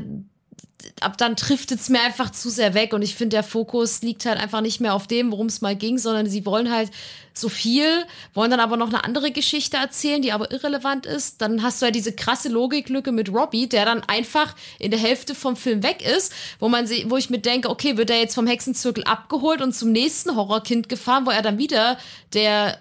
ab 0.99 1.17
dann 1.17 1.35
trifft 1.35 1.71
es 1.71 1.89
mir 1.89 2.01
einfach 2.01 2.31
zu 2.31 2.49
sehr 2.49 2.73
weg 2.73 2.93
und 2.93 3.01
ich 3.01 3.15
finde, 3.15 3.35
der 3.35 3.43
Fokus 3.43 4.01
liegt 4.01 4.25
halt 4.25 4.39
einfach 4.39 4.61
nicht 4.61 4.81
mehr 4.81 4.93
auf 4.93 5.07
dem, 5.07 5.31
worum 5.31 5.47
es 5.47 5.61
mal 5.61 5.75
ging, 5.75 5.97
sondern 5.97 6.27
sie 6.27 6.45
wollen 6.45 6.71
halt 6.71 6.89
so 7.33 7.49
viel, 7.49 8.05
wollen 8.33 8.51
dann 8.51 8.59
aber 8.59 8.77
noch 8.77 8.89
eine 8.89 9.03
andere 9.03 9.31
Geschichte 9.31 9.77
erzählen, 9.77 10.21
die 10.21 10.31
aber 10.31 10.51
irrelevant 10.51 11.05
ist. 11.05 11.41
Dann 11.41 11.63
hast 11.63 11.81
du 11.81 11.85
ja 11.85 11.91
diese 11.91 12.13
krasse 12.13 12.49
Logiklücke 12.49 13.11
mit 13.11 13.29
Robbie, 13.29 13.67
der 13.67 13.85
dann 13.85 14.03
einfach 14.03 14.55
in 14.79 14.91
der 14.91 14.99
Hälfte 14.99 15.35
vom 15.35 15.55
Film 15.55 15.83
weg 15.83 16.01
ist, 16.01 16.33
wo 16.59 16.69
man 16.69 16.87
sie, 16.87 17.09
wo 17.09 17.17
ich 17.17 17.29
mir 17.29 17.39
denke, 17.39 17.69
okay, 17.69 17.97
wird 17.97 18.09
er 18.09 18.19
jetzt 18.19 18.35
vom 18.35 18.47
Hexenzirkel 18.47 19.03
abgeholt 19.03 19.61
und 19.61 19.73
zum 19.73 19.91
nächsten 19.91 20.35
Horrorkind 20.35 20.89
gefahren, 20.89 21.25
wo 21.25 21.31
er 21.31 21.41
dann 21.41 21.57
wieder 21.57 21.97
der 22.33 22.79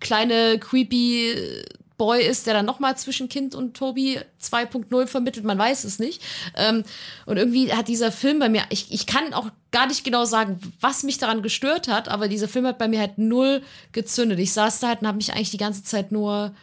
kleine 0.00 0.58
creepy 0.58 1.64
Boy 1.98 2.24
ist, 2.24 2.46
der 2.46 2.54
dann 2.54 2.64
nochmal 2.64 2.96
zwischen 2.96 3.28
Kind 3.28 3.54
und 3.54 3.76
Tobi 3.76 4.20
2.0 4.40 5.06
vermittelt, 5.06 5.44
man 5.44 5.58
weiß 5.58 5.84
es 5.84 5.98
nicht. 5.98 6.22
Ähm, 6.56 6.84
und 7.26 7.36
irgendwie 7.36 7.72
hat 7.72 7.88
dieser 7.88 8.12
Film 8.12 8.38
bei 8.38 8.48
mir, 8.48 8.62
ich, 8.70 8.90
ich 8.92 9.06
kann 9.06 9.34
auch 9.34 9.50
gar 9.72 9.86
nicht 9.88 10.04
genau 10.04 10.24
sagen, 10.24 10.60
was 10.80 11.02
mich 11.02 11.18
daran 11.18 11.42
gestört 11.42 11.88
hat, 11.88 12.08
aber 12.08 12.28
dieser 12.28 12.48
Film 12.48 12.66
hat 12.66 12.78
bei 12.78 12.88
mir 12.88 13.00
halt 13.00 13.18
null 13.18 13.62
gezündet. 13.92 14.38
Ich 14.38 14.52
saß 14.52 14.80
da 14.80 14.88
halt 14.88 15.02
und 15.02 15.08
habe 15.08 15.16
mich 15.16 15.34
eigentlich 15.34 15.50
die 15.50 15.58
ganze 15.58 15.82
Zeit 15.82 16.12
nur 16.12 16.54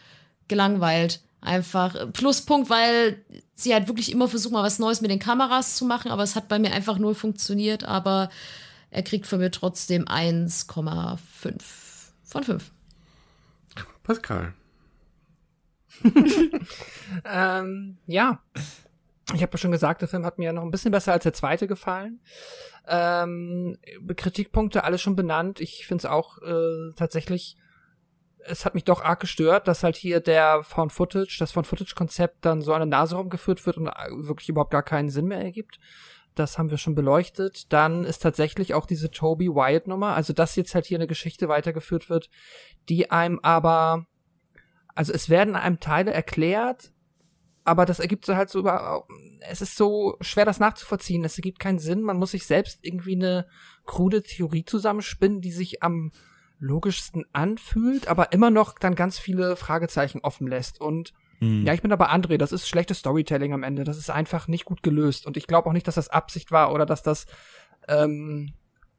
gelangweilt. 0.48 1.22
Einfach. 1.42 2.12
Pluspunkt, 2.12 2.72
weil 2.72 3.24
sie 3.54 3.74
halt 3.74 3.88
wirklich 3.88 4.12
immer 4.12 4.28
versucht, 4.28 4.54
mal 4.54 4.64
was 4.64 4.80
Neues 4.80 5.02
mit 5.02 5.12
den 5.12 5.20
Kameras 5.20 5.76
zu 5.76 5.86
machen, 5.86 6.10
aber 6.10 6.24
es 6.24 6.36
hat 6.36 6.48
bei 6.48 6.58
mir 6.58 6.72
einfach 6.74 6.98
null 6.98 7.14
funktioniert, 7.14 7.84
aber 7.84 8.30
er 8.90 9.04
kriegt 9.04 9.28
von 9.28 9.40
mir 9.40 9.52
trotzdem 9.52 10.06
1,5 10.06 11.20
von 12.24 12.44
5. 12.44 12.72
Pascal. 14.04 14.54
ähm, 17.26 17.98
ja. 18.08 18.42
Ich 19.34 19.42
habe 19.42 19.54
ja 19.54 19.58
schon 19.58 19.72
gesagt, 19.72 20.02
der 20.02 20.08
Film 20.08 20.26
hat 20.26 20.38
mir 20.38 20.54
noch 20.54 20.62
ein 20.62 20.72
bisschen 20.72 20.92
besser 20.92 21.14
als 21.14 21.24
der 21.24 21.34
zweite 21.34 21.68
gefallen. 21.68 22.20
Ähm, 22.88 23.78
Kritikpunkte 24.16 24.84
alle 24.84 25.00
schon 25.00 25.16
benannt. 25.16 25.60
Ich 25.60 25.88
finde 25.88 26.02
es 26.02 26.06
auch 26.06 26.38
äh, 26.44 26.94
tatsächlich, 26.96 27.58
es 28.40 28.66
hat 28.66 28.76
mich 28.76 28.84
doch 28.84 29.04
arg 29.04 29.20
gestört, 29.20 29.68
dass 29.68 29.84
halt 29.84 29.96
hier 29.96 30.20
der 30.20 30.62
Found 30.64 30.92
Footage, 30.92 31.38
das 31.40 31.52
Found 31.54 31.66
Footage 31.66 31.96
Konzept 31.96 32.46
dann 32.46 32.62
so 32.62 32.74
an 32.74 32.82
der 32.82 33.00
Nase 33.00 33.16
rumgeführt 33.16 33.66
wird 33.66 33.78
und 33.78 33.88
wirklich 34.28 34.50
überhaupt 34.50 34.72
gar 34.72 34.84
keinen 34.84 35.10
Sinn 35.10 35.26
mehr 35.26 35.42
ergibt. 35.42 35.80
Das 36.36 36.58
haben 36.58 36.70
wir 36.70 36.78
schon 36.78 36.96
beleuchtet. 36.96 37.72
Dann 37.74 38.04
ist 38.04 38.20
tatsächlich 38.20 38.74
auch 38.74 38.86
diese 38.86 39.10
Toby 39.10 39.50
Wyatt 39.50 39.88
Nummer, 39.88 40.16
also 40.16 40.34
dass 40.34 40.56
jetzt 40.56 40.76
halt 40.76 40.86
hier 40.86 40.98
eine 40.98 41.08
Geschichte 41.08 41.48
weitergeführt 41.48 42.10
wird, 42.10 42.30
die 42.90 43.10
einem 43.10 43.40
aber 43.42 44.06
Also 44.96 45.14
es 45.14 45.30
werden 45.30 45.56
einem 45.56 45.80
Teile 45.80 46.14
erklärt, 46.14 46.92
aber 47.64 47.86
das 47.86 48.00
ergibt 48.00 48.26
so 48.26 48.36
halt 48.36 48.50
so 48.50 48.60
über, 48.60 49.06
es 49.50 49.62
ist 49.62 49.76
so 49.76 50.18
schwer 50.22 50.46
das 50.46 50.60
nachzuvollziehen, 50.60 51.24
es 51.26 51.38
ergibt 51.38 51.60
keinen 51.60 51.80
Sinn, 51.80 52.02
man 52.02 52.18
muss 52.18 52.32
sich 52.32 52.46
selbst 52.46 52.80
irgendwie 52.82 53.16
eine 53.16 53.48
krude 53.86 54.24
Theorie 54.24 54.66
zusammenspinnen, 54.66 55.42
die 55.42 55.52
sich 55.52 55.84
am 55.84 56.12
logischsten 56.60 57.26
anfühlt, 57.34 58.08
aber 58.08 58.32
immer 58.32 58.50
noch 58.50 58.80
dann 58.80 58.96
ganz 58.96 59.20
viele 59.20 59.56
Fragezeichen 59.56 60.22
offen 60.22 60.48
lässt 60.48 60.82
und 60.82 61.14
hm. 61.40 61.66
Ja, 61.66 61.74
ich 61.74 61.82
bin 61.82 61.92
aber 61.92 62.14
André, 62.14 62.38
das 62.38 62.52
ist 62.52 62.68
schlechtes 62.68 63.00
Storytelling 63.00 63.54
am 63.54 63.64
Ende. 63.64 63.84
Das 63.84 63.98
ist 63.98 64.10
einfach 64.10 64.48
nicht 64.48 64.66
gut 64.66 64.84
gelöst. 64.84 65.26
Und 65.26 65.38
ich 65.38 65.48
glaube 65.48 65.68
auch 65.68 65.74
nicht, 65.74 65.88
dass 65.88 65.96
das 65.96 66.10
Absicht 66.10 66.52
war 66.52 66.74
oder 66.74 66.86
dass 66.86 67.04
das 67.04 67.26
ähm, 67.88 68.54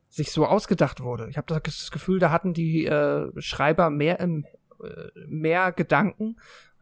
sich 0.08 0.30
so 0.30 0.46
ausgedacht 0.46 1.00
wurde. 1.00 1.28
Ich 1.30 1.36
habe 1.36 1.60
das 1.60 1.90
Gefühl, 1.90 2.18
da 2.18 2.30
hatten 2.30 2.52
die 2.52 2.86
äh, 2.86 3.30
Schreiber 3.38 3.90
mehr 3.90 4.20
im 4.20 4.46
mehr 5.26 5.72
Gedanken 5.72 6.36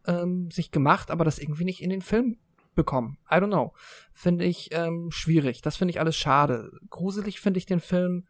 ähm, 0.07 0.49
sich 0.51 0.71
gemacht, 0.71 1.11
aber 1.11 1.25
das 1.25 1.39
irgendwie 1.39 1.65
nicht 1.65 1.81
in 1.81 1.89
den 1.89 2.01
Film 2.01 2.37
bekommen. 2.75 3.17
I 3.31 3.35
don't 3.35 3.47
know. 3.47 3.73
Finde 4.11 4.45
ich 4.45 4.69
ähm, 4.71 5.09
schwierig. 5.11 5.61
Das 5.61 5.77
finde 5.77 5.91
ich 5.91 5.99
alles 5.99 6.15
schade. 6.15 6.71
Gruselig 6.89 7.39
finde 7.39 7.57
ich 7.57 7.65
den 7.65 7.79
Film. 7.79 8.25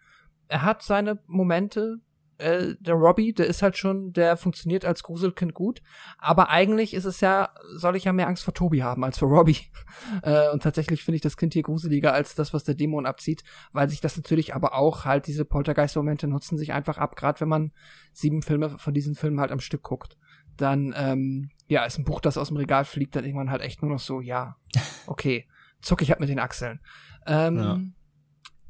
Er 0.48 0.62
hat 0.62 0.84
seine 0.84 1.20
Momente, 1.28 2.00
äh, 2.38 2.76
der 2.80 2.96
Robbie, 2.96 3.34
der 3.34 3.48
ist 3.48 3.62
halt 3.62 3.78
schon, 3.78 4.12
der 4.14 4.38
funktioniert 4.38 4.86
als 4.86 5.04
Gruselkind 5.04 5.54
gut. 5.54 5.82
Aber 6.18 6.50
eigentlich 6.50 6.94
ist 6.94 7.06
es 7.06 7.22
ja, 7.22 7.50
soll 7.76 7.96
ich 7.96 8.04
ja 8.04 8.14
mehr 8.14 8.28
Angst 8.28 8.44
vor 8.44 8.54
Tobi 8.54 8.84
haben 8.84 9.04
als 9.04 9.20
vor 9.20 9.30
Robbie. 9.30 9.58
äh, 10.24 10.50
und 10.52 10.64
tatsächlich 10.64 11.04
finde 11.04 11.16
ich 11.16 11.22
das 11.22 11.38
Kind 11.38 11.54
hier 11.54 11.64
gruseliger 11.64 12.14
als 12.14 12.36
das, 12.36 12.54
was 12.54 12.64
der 12.64 12.76
Dämon 12.76 13.06
abzieht, 13.06 13.44
weil 13.72 13.90
sich 13.90 14.02
das 14.02 14.18
natürlich 14.18 14.56
aber 14.56 14.74
auch 14.76 15.06
halt 15.06 15.28
diese 15.28 15.46
Poltergeist-Momente 15.46 16.28
nutzen 16.28 16.58
sich 16.58 16.74
einfach 16.74 16.98
ab, 16.98 17.16
gerade 17.16 17.40
wenn 17.42 17.50
man 17.50 17.72
sieben 18.12 18.42
Filme 18.42 18.70
von 18.70 18.94
diesen 18.94 19.16
Filmen 19.16 19.40
halt 19.40 19.52
am 19.52 19.60
Stück 19.60 19.84
guckt. 19.84 20.18
Dann, 20.58 20.94
ähm, 20.98 21.50
ja, 21.68 21.86
ist 21.86 21.98
ein 21.98 22.06
Buch, 22.06 22.22
das 22.22 22.38
aus 22.38 22.48
dem 22.50 22.58
Regal 22.58 22.86
fliegt, 22.86 23.16
dann 23.16 23.26
irgendwann 23.26 23.52
halt 23.52 23.62
echt 23.62 23.82
nur 23.82 23.92
noch 23.92 24.00
so, 24.00 24.22
ja, 24.22 24.58
okay, 25.08 25.48
zuck 25.82 26.02
ich 26.02 26.10
halt 26.10 26.20
mit 26.20 26.30
den 26.30 26.40
Achseln. 26.40 26.80
Ähm, 27.28 27.58
ja. 27.58 27.80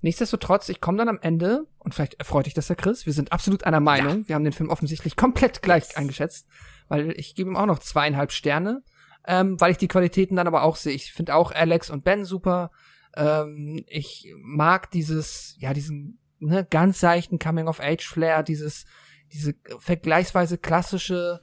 Nichtsdestotrotz, 0.06 0.70
ich 0.70 0.82
komme 0.82 1.00
dann 1.00 1.10
am 1.10 1.18
Ende, 1.20 1.66
und 1.80 1.96
vielleicht 1.96 2.14
erfreut 2.20 2.46
dich 2.46 2.54
das, 2.54 2.70
Herr 2.70 2.76
Chris, 2.76 3.08
wir 3.08 3.14
sind 3.14 3.32
absolut 3.32 3.64
einer 3.64 3.80
Meinung. 3.80 4.20
Ja. 4.20 4.28
Wir 4.28 4.36
haben 4.36 4.44
den 4.44 4.54
Film 4.54 4.70
offensichtlich 4.70 5.16
komplett 5.16 5.64
gleich 5.64 5.98
eingeschätzt, 5.98 6.48
weil 6.88 7.10
ich 7.20 7.34
gebe 7.34 7.50
ihm 7.50 7.56
auch 7.56 7.66
noch 7.66 7.80
zweieinhalb 7.80 8.32
Sterne, 8.32 8.84
ähm, 9.26 9.60
weil 9.60 9.72
ich 9.72 9.80
die 9.80 9.88
Qualitäten 9.88 10.36
dann 10.36 10.46
aber 10.46 10.62
auch 10.62 10.76
sehe. 10.76 10.94
Ich 10.94 11.12
finde 11.12 11.34
auch 11.34 11.52
Alex 11.52 11.90
und 11.90 12.04
Ben 12.04 12.24
super. 12.24 12.70
Ähm, 13.18 13.84
ich 13.88 14.32
mag 14.38 14.92
dieses, 14.92 15.56
ja, 15.58 15.74
diesen 15.74 16.20
ne, 16.38 16.68
ganz 16.70 17.00
seichten 17.00 17.40
Coming-of-Age-Flair, 17.40 18.44
dieses, 18.44 18.86
diese 19.34 19.56
vergleichsweise 19.80 20.60
klassische 20.60 21.42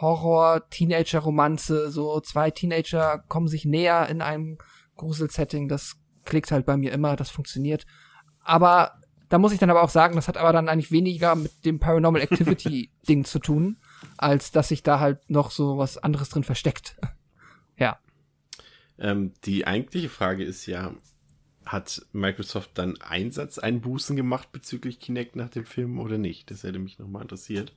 Horror-Teenager-Romanze, 0.00 1.92
so 1.92 2.18
zwei 2.18 2.50
Teenager 2.50 3.22
kommen 3.28 3.46
sich 3.46 3.64
näher 3.64 4.08
in 4.08 4.22
einem 4.22 4.58
Grusel-Setting, 4.96 5.68
das 5.68 6.01
klickt 6.24 6.50
halt 6.50 6.66
bei 6.66 6.76
mir 6.76 6.92
immer, 6.92 7.16
das 7.16 7.30
funktioniert. 7.30 7.86
Aber 8.44 9.00
da 9.28 9.38
muss 9.38 9.52
ich 9.52 9.58
dann 9.58 9.70
aber 9.70 9.82
auch 9.82 9.88
sagen, 9.88 10.16
das 10.16 10.28
hat 10.28 10.36
aber 10.36 10.52
dann 10.52 10.68
eigentlich 10.68 10.92
weniger 10.92 11.34
mit 11.34 11.64
dem 11.64 11.78
Paranormal 11.78 12.20
Activity 12.20 12.90
Ding 13.08 13.24
zu 13.24 13.38
tun, 13.38 13.78
als 14.18 14.52
dass 14.52 14.68
sich 14.68 14.82
da 14.82 15.00
halt 15.00 15.30
noch 15.30 15.50
so 15.50 15.78
was 15.78 15.96
anderes 15.96 16.28
drin 16.28 16.44
versteckt. 16.44 16.96
ja. 17.78 17.98
Ähm, 18.98 19.32
die 19.44 19.66
eigentliche 19.66 20.10
Frage 20.10 20.44
ist 20.44 20.66
ja, 20.66 20.94
hat 21.64 22.04
Microsoft 22.12 22.72
dann 22.74 23.00
Einsatzeinbußen 23.00 24.16
gemacht 24.16 24.52
bezüglich 24.52 25.00
Kinect 25.00 25.36
nach 25.36 25.48
dem 25.48 25.64
Film 25.64 25.98
oder 25.98 26.18
nicht? 26.18 26.50
Das 26.50 26.62
hätte 26.62 26.78
mich 26.78 26.98
nochmal 26.98 27.22
interessiert. 27.22 27.72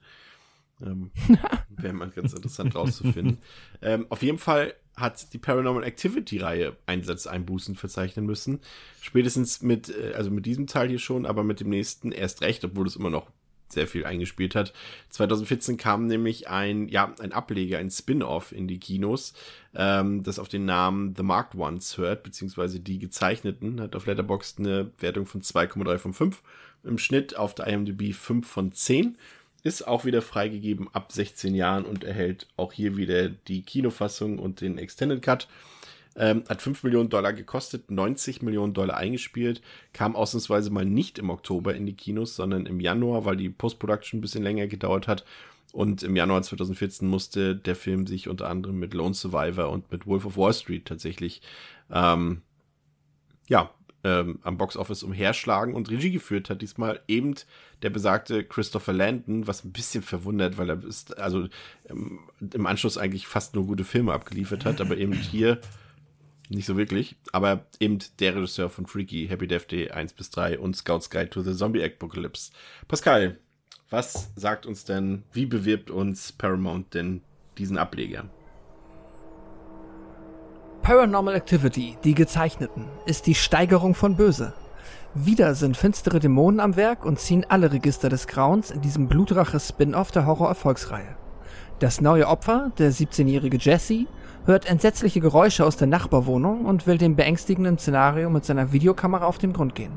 Ähm, 0.81 1.11
Wäre 1.69 1.93
mal 1.93 2.09
ganz 2.09 2.33
interessant 2.33 2.75
rauszufinden. 2.75 3.37
ähm, 3.81 4.07
auf 4.09 4.21
jeden 4.23 4.39
Fall 4.39 4.73
hat 4.97 5.33
die 5.33 5.37
Paranormal 5.37 5.83
Activity-Reihe 5.83 6.75
Einsatzeinbußen 6.85 7.75
verzeichnen 7.75 8.25
müssen. 8.25 8.59
Spätestens 9.01 9.61
mit, 9.61 9.89
äh, 9.89 10.13
also 10.15 10.31
mit 10.31 10.45
diesem 10.45 10.67
Teil 10.67 10.89
hier 10.89 10.99
schon, 10.99 11.25
aber 11.25 11.43
mit 11.43 11.59
dem 11.59 11.69
nächsten 11.69 12.11
erst 12.11 12.41
recht, 12.41 12.63
obwohl 12.63 12.87
es 12.87 12.95
immer 12.95 13.09
noch 13.09 13.29
sehr 13.67 13.87
viel 13.87 14.05
eingespielt 14.05 14.55
hat. 14.55 14.73
2014 15.09 15.77
kam 15.77 16.07
nämlich 16.07 16.47
ein, 16.47 16.87
ja, 16.87 17.13
ein 17.19 17.31
Ableger, 17.31 17.79
ein 17.79 17.89
Spin-off 17.89 18.51
in 18.51 18.67
die 18.67 18.79
Kinos, 18.79 19.33
ähm, 19.75 20.23
das 20.23 20.39
auf 20.39 20.47
den 20.47 20.65
Namen 20.65 21.15
The 21.15 21.23
Marked 21.23 21.55
Ones 21.55 21.97
hört, 21.97 22.23
beziehungsweise 22.23 22.79
die 22.79 22.99
gezeichneten, 22.99 23.81
hat 23.81 23.95
auf 23.95 24.05
Letterboxd 24.05 24.59
eine 24.59 24.91
Wertung 24.99 25.25
von 25.25 25.41
2,3 25.41 25.97
von 25.97 26.13
5, 26.13 26.41
im 26.83 26.97
Schnitt 26.97 27.35
auf 27.35 27.55
der 27.55 27.67
IMDb 27.67 28.13
5 28.13 28.47
von 28.47 28.71
10 28.71 29.17
ist 29.65 29.87
auch 29.87 30.05
wieder 30.05 30.21
freigegeben 30.21 30.87
ab 30.93 31.11
16 31.11 31.55
Jahren 31.55 31.85
und 31.85 32.03
erhält 32.03 32.47
auch 32.55 32.71
hier 32.71 32.97
wieder 32.97 33.29
die 33.29 33.63
Kinofassung 33.63 34.37
und 34.37 34.61
den 34.61 34.77
Extended 34.77 35.23
Cut. 35.23 35.47
Ähm, 36.15 36.43
hat 36.47 36.61
5 36.61 36.83
Millionen 36.83 37.09
Dollar 37.09 37.33
gekostet, 37.33 37.89
90 37.89 38.43
Millionen 38.43 38.73
Dollar 38.73 38.95
eingespielt, 38.95 39.61
kam 39.91 40.15
ausnahmsweise 40.15 40.69
mal 40.69 40.85
nicht 40.85 41.17
im 41.17 41.31
Oktober 41.31 41.73
in 41.73 41.87
die 41.87 41.95
Kinos, 41.95 42.35
sondern 42.35 42.67
im 42.67 42.79
Januar, 42.79 43.25
weil 43.25 43.37
die 43.37 43.49
Post-Production 43.49 44.19
ein 44.19 44.21
bisschen 44.21 44.43
länger 44.43 44.67
gedauert 44.67 45.07
hat. 45.07 45.25
Und 45.73 46.03
im 46.03 46.15
Januar 46.15 46.43
2014 46.43 47.07
musste 47.07 47.55
der 47.55 47.75
Film 47.75 48.05
sich 48.05 48.29
unter 48.29 48.49
anderem 48.49 48.77
mit 48.77 48.93
Lone 48.93 49.15
Survivor 49.15 49.69
und 49.71 49.91
mit 49.91 50.05
Wolf 50.05 50.25
of 50.25 50.37
Wall 50.37 50.53
Street 50.53 50.85
tatsächlich 50.85 51.41
ähm, 51.91 52.43
ja, 53.49 53.71
ähm, 54.05 54.37
am 54.43 54.57
Boxoffice 54.57 55.01
umherschlagen 55.01 55.73
und 55.73 55.89
Regie 55.89 56.11
geführt 56.11 56.51
hat 56.51 56.61
diesmal 56.61 57.01
eben 57.07 57.33
der 57.81 57.89
besagte 57.89 58.43
Christopher 58.43 58.93
Landon, 58.93 59.47
was 59.47 59.65
ein 59.65 59.71
bisschen 59.71 60.03
verwundert, 60.03 60.59
weil 60.59 60.69
er 60.69 60.83
ist, 60.83 61.17
also 61.17 61.47
ähm, 61.89 62.19
im 62.53 62.67
Anschluss 62.67 62.99
eigentlich 62.99 63.25
fast 63.25 63.55
nur 63.55 63.65
gute 63.65 63.83
Filme 63.83 64.13
abgeliefert 64.13 64.63
hat, 64.63 64.79
aber 64.79 64.95
eben 64.97 65.13
hier 65.13 65.59
nicht 66.49 66.67
so 66.67 66.77
wirklich, 66.77 67.15
aber 67.31 67.65
eben 67.79 67.97
der 68.19 68.35
Regisseur 68.35 68.69
von 68.69 68.85
Freaky, 68.85 69.27
Happy 69.27 69.47
Death 69.47 69.71
Day 69.71 69.89
1 69.89 70.13
bis 70.13 70.29
3 70.29 70.59
und 70.59 70.75
Scout's 70.75 71.09
Guide 71.09 71.31
to 71.31 71.41
the 71.41 71.55
Zombie 71.55 71.83
Apocalypse. 71.83 72.51
Pascal, 72.87 73.39
was 73.89 74.31
sagt 74.35 74.67
uns 74.67 74.85
denn, 74.85 75.23
wie 75.33 75.47
bewirbt 75.47 75.89
uns 75.89 76.31
Paramount 76.31 76.93
denn 76.93 77.21
diesen 77.57 77.79
Ableger? 77.79 78.29
Paranormal 80.85 81.33
Activity, 81.33 81.97
die 82.03 82.13
Gezeichneten, 82.13 82.85
ist 83.07 83.25
die 83.25 83.33
Steigerung 83.33 83.95
von 83.95 84.15
Böse. 84.15 84.53
Wieder 85.15 85.55
sind 85.55 85.75
finstere 85.75 86.19
Dämonen 86.19 86.59
am 86.59 86.75
Werk 86.75 87.05
und 87.05 87.19
ziehen 87.19 87.43
alle 87.49 87.71
Register 87.71 88.07
des 88.07 88.27
Grauens 88.27 88.69
in 88.69 88.81
diesem 88.81 89.07
Blutrache-Spin-off 89.07 90.11
der 90.11 90.27
Horror-Erfolgsreihe. 90.27 91.17
Das 91.79 92.01
neue 92.01 92.27
Opfer, 92.27 92.71
der 92.77 92.91
17-jährige 92.91 93.57
Jesse, 93.57 94.05
hört 94.45 94.67
entsetzliche 94.67 95.21
Geräusche 95.21 95.65
aus 95.65 95.75
der 95.75 95.87
Nachbarwohnung 95.87 96.65
und 96.65 96.85
will 96.85 96.99
dem 96.99 97.15
beängstigenden 97.15 97.79
Szenario 97.79 98.29
mit 98.29 98.45
seiner 98.45 98.71
Videokamera 98.71 99.25
auf 99.25 99.39
den 99.39 99.53
Grund 99.53 99.73
gehen. 99.73 99.93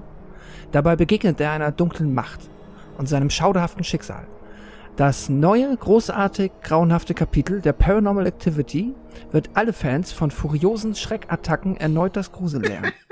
Dabei 0.72 0.96
begegnet 0.96 1.38
er 1.38 1.52
einer 1.52 1.70
dunklen 1.70 2.14
Macht 2.14 2.48
und 2.96 3.10
seinem 3.10 3.28
schauderhaften 3.28 3.84
Schicksal. 3.84 4.26
Das 4.98 5.28
neue, 5.28 5.76
großartig 5.76 6.50
grauenhafte 6.60 7.14
Kapitel 7.14 7.60
der 7.60 7.72
Paranormal 7.72 8.26
Activity 8.26 8.96
wird 9.30 9.48
alle 9.54 9.72
Fans 9.72 10.10
von 10.10 10.32
furiosen 10.32 10.96
Schreckattacken 10.96 11.76
erneut 11.76 12.16
das 12.16 12.32
Grusel 12.32 12.62
lernen. 12.62 12.92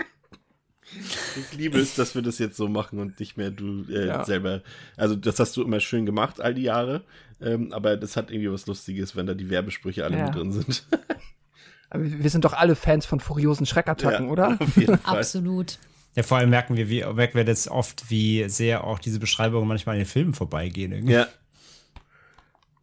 Ich 1.36 1.52
liebe 1.58 1.78
es, 1.78 1.96
dass 1.96 2.14
wir 2.14 2.22
das 2.22 2.38
jetzt 2.38 2.56
so 2.56 2.68
machen 2.68 3.00
und 3.00 3.20
nicht 3.20 3.36
mehr 3.36 3.50
du 3.50 3.84
äh, 3.90 4.06
ja. 4.06 4.24
selber. 4.24 4.62
Also, 4.96 5.14
das 5.14 5.38
hast 5.38 5.54
du 5.56 5.62
immer 5.62 5.80
schön 5.80 6.06
gemacht, 6.06 6.40
all 6.40 6.54
die 6.54 6.62
Jahre. 6.62 7.04
Ähm, 7.40 7.72
aber 7.72 7.96
das 7.96 8.16
hat 8.16 8.30
irgendwie 8.30 8.50
was 8.50 8.66
Lustiges, 8.66 9.14
wenn 9.14 9.26
da 9.26 9.34
die 9.34 9.50
Werbesprüche 9.50 10.04
alle 10.04 10.16
ja. 10.16 10.26
mit 10.26 10.34
drin 10.36 10.52
sind. 10.52 10.86
aber 11.90 12.04
wir 12.04 12.30
sind 12.30 12.44
doch 12.46 12.54
alle 12.54 12.76
Fans 12.76 13.04
von 13.04 13.20
furiosen 13.20 13.66
Schreckattacken, 13.66 14.26
ja, 14.26 14.32
oder? 14.32 14.56
Auf 14.60 14.76
jeden 14.76 14.96
Fall. 14.96 15.18
Absolut. 15.18 15.78
Ja, 16.14 16.22
vor 16.22 16.38
allem 16.38 16.50
merken 16.50 16.76
wir, 16.76 16.88
wie, 16.88 17.04
merken 17.04 17.34
wir 17.34 17.44
jetzt 17.44 17.68
oft, 17.68 18.08
wie 18.08 18.48
sehr 18.48 18.84
auch 18.84 18.98
diese 18.98 19.18
Beschreibungen 19.18 19.68
manchmal 19.68 19.96
in 19.96 20.02
den 20.02 20.08
Filmen 20.08 20.32
vorbeigehen. 20.32 20.92
Irgendwie. 20.92 21.14
Ja, 21.14 21.26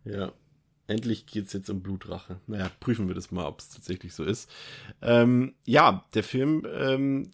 ja. 0.05 0.31
Endlich 0.85 1.25
geht 1.25 1.47
es 1.47 1.53
jetzt 1.53 1.69
um 1.69 1.81
Blutrache. 1.81 2.39
Naja, 2.45 2.69
prüfen 2.81 3.07
wir 3.07 3.15
das 3.15 3.31
mal, 3.31 3.45
ob 3.45 3.59
es 3.59 3.69
tatsächlich 3.69 4.13
so 4.13 4.23
ist. 4.23 4.51
Ähm, 5.01 5.53
ja, 5.63 6.03
der 6.13 6.23
Film 6.23 6.67
ähm, 6.69 7.31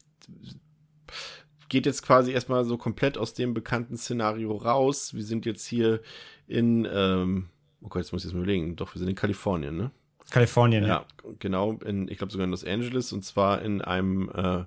geht 1.68 1.86
jetzt 1.88 2.04
quasi 2.04 2.32
erstmal 2.32 2.64
so 2.66 2.78
komplett 2.78 3.18
aus 3.18 3.34
dem 3.34 3.54
bekannten 3.54 3.98
Szenario 3.98 4.56
raus. 4.56 5.16
Wir 5.16 5.24
sind 5.24 5.48
jetzt 5.48 5.66
hier 5.66 6.02
in, 6.48 6.88
ähm, 6.92 7.50
oh 7.82 7.88
Gott, 7.88 8.04
jetzt 8.04 8.12
muss 8.12 8.22
ich 8.22 8.26
jetzt 8.26 8.34
mal 8.34 8.44
überlegen. 8.44 8.76
Doch, 8.76 8.94
wir 8.94 9.00
sind 9.00 9.10
in 9.10 9.16
Kalifornien, 9.16 9.76
ne? 9.76 9.92
Kalifornien, 10.30 10.84
ja. 10.84 10.90
ja. 10.90 11.06
Genau, 11.40 11.74
in, 11.86 12.08
ich 12.08 12.18
glaube 12.18 12.32
sogar 12.32 12.46
in 12.46 12.52
Los 12.52 12.64
Angeles 12.64 13.14
und 13.14 13.24
zwar 13.24 13.62
in 13.64 13.82
einem 13.82 14.30
äh, 14.30 14.66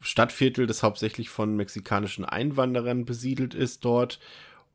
Stadtviertel, 0.00 0.66
das 0.66 0.82
hauptsächlich 0.82 1.28
von 1.28 1.56
mexikanischen 1.56 2.24
Einwanderern 2.24 3.04
besiedelt 3.04 3.54
ist 3.54 3.84
dort. 3.84 4.20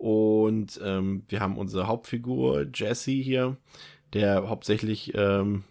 Und 0.01 0.81
ähm, 0.83 1.25
wir 1.27 1.41
haben 1.41 1.59
unsere 1.59 1.85
Hauptfigur 1.85 2.65
Jesse 2.73 3.11
hier, 3.11 3.57
der 4.13 4.49
hauptsächlich 4.49 5.13
ähm, 5.13 5.63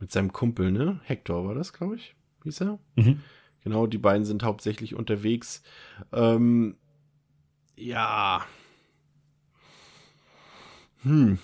mit 0.00 0.10
seinem 0.10 0.32
Kumpel, 0.32 0.72
ne? 0.72 1.00
Hector 1.04 1.46
war 1.46 1.54
das, 1.54 1.72
glaube 1.72 1.94
ich, 1.94 2.16
hieß 2.42 2.62
er. 2.62 2.80
Mhm. 2.96 3.20
Genau, 3.62 3.86
die 3.86 3.98
beiden 3.98 4.24
sind 4.24 4.42
hauptsächlich 4.42 4.96
unterwegs. 4.96 5.62
Ähm, 6.12 6.74
ja. 7.76 8.44
Hm. 11.02 11.38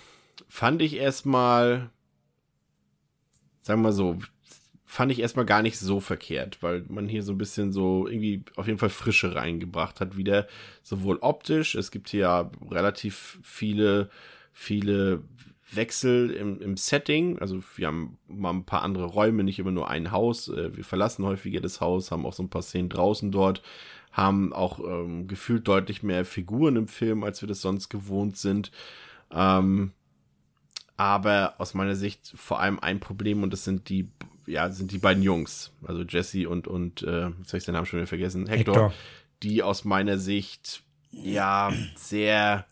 fand 0.49 0.83
ich 0.83 0.97
erstmal, 0.97 1.91
sagen 3.63 3.83
wir 3.83 3.85
mal 3.85 3.93
so, 3.93 4.19
fand 4.91 5.13
ich 5.13 5.21
erstmal 5.21 5.45
gar 5.45 5.61
nicht 5.61 5.79
so 5.79 6.01
verkehrt, 6.01 6.63
weil 6.63 6.83
man 6.89 7.09
hier 7.09 7.23
so 7.23 7.33
ein 7.33 7.39
bisschen 7.39 7.73
so 7.73 8.09
irgendwie 8.09 8.43
auf 8.57 8.67
jeden 8.67 8.79
Fall 8.79 8.89
Frische 8.89 9.35
reingebracht 9.35 10.01
hat, 10.01 10.17
wieder 10.17 10.49
sowohl 10.83 11.19
optisch, 11.21 11.75
es 11.75 11.91
gibt 11.91 12.09
hier 12.09 12.21
ja 12.21 12.51
relativ 12.71 13.39
viele, 13.43 14.09
viele 14.55 15.23
Wechsel 15.71 16.31
im, 16.31 16.63
im 16.63 16.79
Setting. 16.79 17.39
Also 17.39 17.61
wir 17.77 17.87
haben 17.87 18.17
mal 18.29 18.51
ein 18.51 18.65
paar 18.65 18.81
andere 18.81 19.05
Räume, 19.05 19.45
nicht 19.45 19.59
immer 19.59 19.73
nur 19.73 19.91
ein 19.91 20.11
Haus. 20.11 20.49
Äh, 20.49 20.75
wir 20.75 20.85
verlassen 20.85 21.23
häufiger 21.27 21.61
das 21.61 21.83
Haus, 21.83 22.11
haben 22.11 22.25
auch 22.25 22.33
so 22.33 22.43
ein 22.43 22.49
paar 22.49 22.63
Szenen 22.63 22.89
draußen 22.89 23.31
dort, 23.31 23.63
haben 24.11 24.55
auch 24.55 24.81
ähm, 24.81 25.29
gefühlt 25.29 25.69
deutlich 25.69 26.03
mehr 26.03 26.25
Figuren 26.25 26.77
im 26.77 26.89
Film, 26.89 27.25
als 27.25 27.43
wir 27.43 27.47
das 27.47 27.61
sonst 27.61 27.91
gewohnt 27.91 28.39
sind. 28.39 28.73
Ähm, 29.31 29.93
aber 30.97 31.57
aus 31.59 31.75
meiner 31.75 31.95
Sicht 31.95 32.33
vor 32.35 32.61
allem 32.61 32.81
ein 32.81 33.01
Problem 33.01 33.43
und 33.43 33.53
das 33.53 33.65
sind 33.65 33.91
die 33.91 34.09
ja, 34.49 34.71
sind 34.71 34.93
die 34.93 34.99
beiden 34.99 35.23
Jungs, 35.23 35.73
also 35.87 36.03
Jesse 36.03 36.49
und, 36.49 36.67
und 36.67 37.03
äh, 37.03 37.29
jetzt 37.29 37.49
habe 37.49 37.59
ich 37.59 37.65
den 37.65 37.75
Namen 37.75 37.87
schon 37.87 37.99
wieder 37.99 38.07
vergessen, 38.07 38.47
Hector, 38.47 38.75
Hector, 38.75 38.95
die 39.43 39.63
aus 39.63 39.85
meiner 39.85 40.19
Sicht 40.19 40.83
ja 41.11 41.73
sehr 41.97 42.67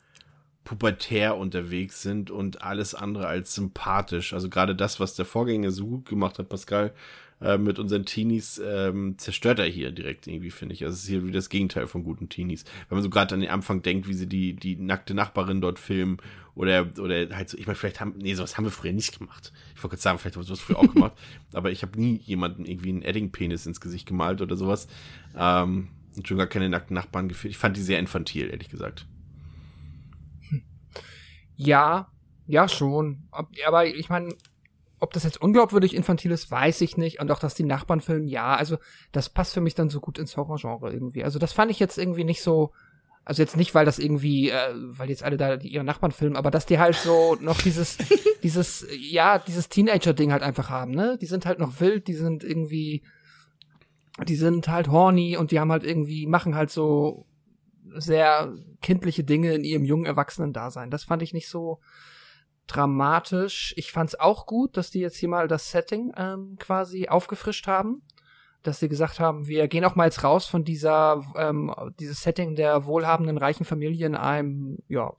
pubertär 0.65 1.37
unterwegs 1.37 2.03
sind 2.03 2.31
und 2.31 2.63
alles 2.63 2.95
andere 2.95 3.29
als 3.29 3.55
sympathisch. 3.55 4.33
Also 4.33 4.49
gerade 4.49 4.75
das, 4.75 4.99
was 4.99 5.15
der 5.15 5.25
Vorgänger 5.25 5.71
so 5.71 5.87
gut 5.87 6.07
gemacht 6.07 6.39
hat, 6.39 6.49
Pascal, 6.49 6.93
äh, 7.41 7.59
mit 7.59 7.79
unseren 7.79 8.07
Teenies 8.07 8.61
ähm, 8.65 9.19
zerstört 9.19 9.59
er 9.59 9.67
hier 9.67 9.93
direkt 9.93 10.27
irgendwie, 10.27 10.51
finde 10.51 10.75
ich. 10.75 10.85
Also 10.85 10.95
es 10.95 11.03
ist 11.03 11.09
hier 11.09 11.27
wie 11.27 11.33
das 11.33 11.49
Gegenteil 11.49 11.87
von 11.87 12.03
guten 12.03 12.29
Teenies. 12.29 12.65
Wenn 12.89 12.97
man 12.97 13.03
so 13.03 13.11
gerade 13.11 13.35
an 13.35 13.41
den 13.41 13.51
Anfang 13.51 13.83
denkt, 13.83 14.09
wie 14.09 14.15
sie 14.15 14.27
die, 14.27 14.55
die 14.55 14.77
nackte 14.77 15.15
Nachbarin 15.15 15.61
dort 15.61 15.79
filmen 15.79 16.17
oder, 16.55 16.89
oder 16.99 17.37
halt 17.37 17.51
so, 17.51 17.59
ich 17.59 17.67
meine, 17.67 17.77
vielleicht 17.77 18.01
haben, 18.01 18.15
nee, 18.17 18.35
sowas 18.35 18.57
haben 18.57 18.65
wir 18.65 18.71
früher 18.71 18.93
nicht 18.93 19.19
gemacht. 19.19 19.53
Ich 19.75 19.83
wollte 19.83 19.97
gerade 19.97 20.03
sagen, 20.03 20.19
vielleicht 20.19 20.37
haben 20.37 20.43
wir 20.43 20.47
sowas 20.47 20.61
früher 20.61 20.79
auch 20.79 20.93
gemacht, 20.93 21.13
aber 21.53 21.71
ich 21.71 21.83
habe 21.83 22.01
nie 22.01 22.17
jemanden 22.25 22.65
irgendwie 22.65 22.89
einen 22.89 23.03
Edding-Penis 23.03 23.67
ins 23.67 23.81
Gesicht 23.81 24.07
gemalt 24.07 24.41
oder 24.41 24.57
sowas. 24.57 24.89
Ähm, 25.37 25.89
und 26.17 26.27
schon 26.27 26.39
gar 26.39 26.47
keine 26.47 26.71
nackten 26.71 26.95
Nachbarn 26.95 27.29
gefühlt. 27.29 27.53
Ich 27.53 27.59
fand 27.59 27.77
die 27.77 27.83
sehr 27.83 27.99
infantil, 27.99 28.49
ehrlich 28.49 28.71
gesagt. 28.71 29.07
Ja, 31.57 32.11
ja 32.47 32.69
schon. 32.69 33.29
Aber 33.31 33.87
ich 33.87 34.09
meine, 34.09 34.35
ob 34.99 35.13
das 35.13 35.25
jetzt 35.25 35.41
unglaubwürdig 35.41 35.95
infantil 35.95 36.31
ist, 36.31 36.51
weiß 36.51 36.81
ich 36.81 36.97
nicht. 36.97 37.21
Und 37.21 37.31
auch, 37.31 37.39
dass 37.39 37.55
die 37.55 37.65
Nachbarn 37.65 38.01
filmen, 38.01 38.29
ja, 38.29 38.55
also 38.55 38.79
das 39.13 39.29
passt 39.29 39.55
für 39.55 39.61
mich 39.61 39.75
dann 39.75 39.91
so 39.91 40.01
gut 40.01 40.19
ins 40.19 40.37
Horrorgenre 40.37 40.93
irgendwie. 40.93 41.25
Also 41.25 41.39
das 41.39 41.53
fand 41.53 41.71
ich 41.71 41.79
jetzt 41.79 41.99
irgendwie 41.99 42.25
nicht 42.25 42.43
so, 42.43 42.73
also 43.25 43.43
jetzt 43.43 43.57
nicht, 43.57 43.75
weil 43.75 43.85
das 43.85 43.99
irgendwie, 43.99 44.51
äh, 44.51 44.73
weil 44.75 45.11
jetzt 45.11 45.23
alle 45.23 45.37
da 45.37 45.57
ihre 45.57 45.85
Nachbarn 45.85 46.13
filmen, 46.13 46.37
aber 46.37 46.51
dass 46.51 46.65
die 46.65 46.79
halt 46.79 46.95
so 46.95 47.37
noch 47.41 47.61
dieses, 47.61 47.99
dieses, 48.43 48.87
ja, 48.99 49.39
dieses 49.39 49.69
Teenager-Ding 49.69 50.33
halt 50.33 50.43
einfach 50.43 50.71
haben, 50.71 50.93
ne? 50.93 51.19
Die 51.21 51.27
sind 51.27 51.45
halt 51.45 51.59
noch 51.59 51.81
wild, 51.81 52.07
die 52.09 52.15
sind 52.15 52.43
irgendwie, 52.43 53.03
die 54.27 54.37
sind 54.37 54.69
halt 54.69 54.89
horny 54.89 55.37
und 55.37 55.51
die 55.51 55.61
haben 55.61 55.73
halt 55.73 55.85
irgendwie, 55.85 56.27
machen 56.27 56.55
halt 56.55 56.71
so 56.71 57.27
sehr 57.97 58.53
kindliche 58.81 59.25
Dinge 59.25 59.53
in 59.55 59.65
ihrem 59.65 59.85
jungen 59.85 60.07
Erwachsenen-Dasein. 60.07 60.91
Das 60.91 61.05
fand 61.05 61.23
ich 61.23 61.35
nicht 61.35 61.49
so, 61.49 61.81
dramatisch. 62.67 63.75
Ich 63.77 63.93
fand's 63.93 64.15
auch 64.15 64.47
gut, 64.47 64.77
dass 64.77 64.91
die 64.91 65.01
jetzt 65.01 65.17
hier 65.17 65.29
mal 65.29 65.49
das 65.49 65.71
Setting 65.71 66.13
ähm, 66.17 66.57
quasi 66.59 67.09
aufgefrischt 67.09 67.67
haben. 67.67 68.03
Dass 68.63 68.81
sie 68.81 68.89
gesagt 68.89 69.21
haben, 69.21 69.47
wir 69.47 69.69
gehen 69.69 69.85
auch 69.85 69.95
mal 69.95 70.07
jetzt 70.07 70.25
raus 70.25 70.47
von 70.47 70.65
dieser, 70.65 71.23
ähm, 71.37 71.73
dieses 72.01 72.23
Setting 72.23 72.57
der 72.57 72.87
wohlhabenden, 72.87 73.39
reichen 73.39 73.65
Familie 73.65 74.07
in 74.07 74.17
einem, 74.17 74.79
ja, 74.89 75.13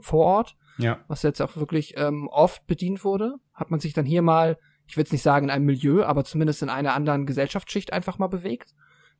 Vorort. 0.00 0.56
Ja. 0.78 0.98
Was 1.08 1.22
jetzt 1.22 1.40
auch 1.40 1.56
wirklich 1.56 1.96
ähm, 1.96 2.28
oft 2.28 2.66
bedient 2.66 3.04
wurde. 3.04 3.36
Hat 3.54 3.70
man 3.70 3.80
sich 3.80 3.94
dann 3.94 4.04
hier 4.04 4.22
mal, 4.22 4.58
ich 4.86 4.96
will 4.96 5.02
jetzt 5.02 5.12
nicht 5.12 5.22
sagen 5.22 5.46
in 5.46 5.50
einem 5.50 5.64
Milieu, 5.64 6.04
aber 6.04 6.24
zumindest 6.24 6.62
in 6.62 6.68
einer 6.68 6.94
anderen 6.94 7.24
Gesellschaftsschicht 7.24 7.92
einfach 7.92 8.18
mal 8.18 8.26
bewegt. 8.26 8.74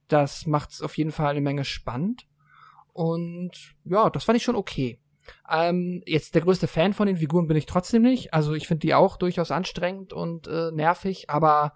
Das 0.08 0.46
macht's 0.46 0.82
auf 0.82 0.96
jeden 0.96 1.12
Fall 1.12 1.30
eine 1.30 1.40
Menge 1.40 1.64
spannend. 1.64 2.26
Und 2.92 3.74
ja, 3.84 4.10
das 4.10 4.24
fand 4.24 4.36
ich 4.36 4.42
schon 4.42 4.56
okay. 4.56 5.00
Ähm, 5.50 6.02
jetzt 6.06 6.34
der 6.34 6.42
größte 6.42 6.66
Fan 6.66 6.92
von 6.92 7.06
den 7.06 7.18
Figuren 7.18 7.46
bin 7.46 7.56
ich 7.56 7.66
trotzdem 7.66 8.02
nicht. 8.02 8.34
Also 8.34 8.54
ich 8.54 8.66
finde 8.66 8.80
die 8.80 8.94
auch 8.94 9.16
durchaus 9.16 9.50
anstrengend 9.50 10.12
und 10.12 10.46
äh, 10.46 10.70
nervig, 10.72 11.30
aber 11.30 11.74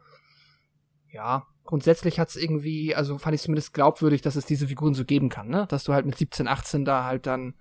ja, 1.08 1.46
grundsätzlich 1.64 2.18
hat's 2.18 2.36
irgendwie, 2.36 2.94
also 2.94 3.18
fand 3.18 3.34
ich 3.34 3.42
zumindest 3.42 3.74
glaubwürdig, 3.74 4.22
dass 4.22 4.36
es 4.36 4.46
diese 4.46 4.68
Figuren 4.68 4.94
so 4.94 5.04
geben 5.04 5.28
kann, 5.28 5.48
ne? 5.48 5.66
Dass 5.68 5.84
du 5.84 5.92
halt 5.92 6.06
mit 6.06 6.16
17, 6.16 6.48
18 6.48 6.84
da 6.84 7.04
halt 7.04 7.26
dann, 7.26 7.54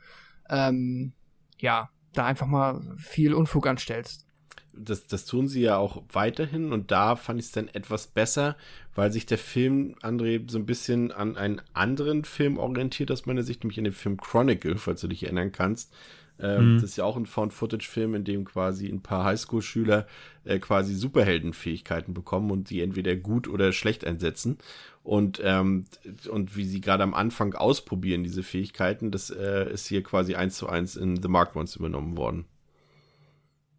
ähm, 0.49 1.13
ja, 1.57 1.89
da 2.13 2.25
einfach 2.25 2.47
mal 2.47 2.81
viel 2.97 3.33
Unfug 3.33 3.67
anstellst 3.67 4.28
das, 4.73 5.07
das 5.07 5.25
tun 5.25 5.47
sie 5.47 5.61
ja 5.61 5.77
auch 5.77 6.03
weiterhin 6.11 6.71
und 6.73 6.91
da 6.91 7.15
fand 7.15 7.39
ich 7.39 7.47
es 7.47 7.51
dann 7.51 7.67
etwas 7.67 8.07
besser, 8.07 8.55
weil 8.95 9.11
sich 9.11 9.25
der 9.25 9.37
Film, 9.37 9.95
André, 10.01 10.49
so 10.49 10.57
ein 10.57 10.65
bisschen 10.65 11.11
an 11.11 11.37
einen 11.37 11.61
anderen 11.73 12.23
Film 12.25 12.57
orientiert 12.57 13.11
aus 13.11 13.25
meiner 13.25 13.43
Sicht, 13.43 13.63
nämlich 13.63 13.77
an 13.77 13.85
den 13.85 13.93
Film 13.93 14.17
Chronicle, 14.17 14.77
falls 14.77 15.01
du 15.01 15.07
dich 15.07 15.23
erinnern 15.23 15.51
kannst. 15.51 15.93
Ähm, 16.41 16.75
mhm. 16.75 16.75
Das 16.75 16.91
ist 16.91 16.97
ja 16.97 17.03
auch 17.03 17.17
ein 17.17 17.25
Found-Footage-Film, 17.25 18.15
in 18.15 18.23
dem 18.23 18.45
quasi 18.45 18.87
ein 18.87 19.01
paar 19.01 19.25
Highschool-Schüler 19.25 20.07
äh, 20.45 20.59
quasi 20.59 20.95
Superheldenfähigkeiten 20.95 22.13
bekommen 22.13 22.51
und 22.51 22.69
die 22.69 22.81
entweder 22.81 23.15
gut 23.15 23.47
oder 23.47 23.73
schlecht 23.73 24.05
einsetzen. 24.05 24.57
Und, 25.03 25.41
ähm, 25.43 25.85
und 26.29 26.55
wie 26.55 26.65
sie 26.65 26.81
gerade 26.81 27.03
am 27.03 27.13
Anfang 27.13 27.55
ausprobieren, 27.55 28.23
diese 28.23 28.43
Fähigkeiten, 28.43 29.11
das 29.11 29.29
äh, 29.29 29.71
ist 29.71 29.87
hier 29.87 30.03
quasi 30.03 30.35
eins 30.35 30.57
zu 30.57 30.67
eins 30.67 30.95
in 30.95 31.21
The 31.21 31.27
Mark 31.27 31.55
Ones 31.55 31.75
übernommen 31.75 32.15
worden. 32.15 32.45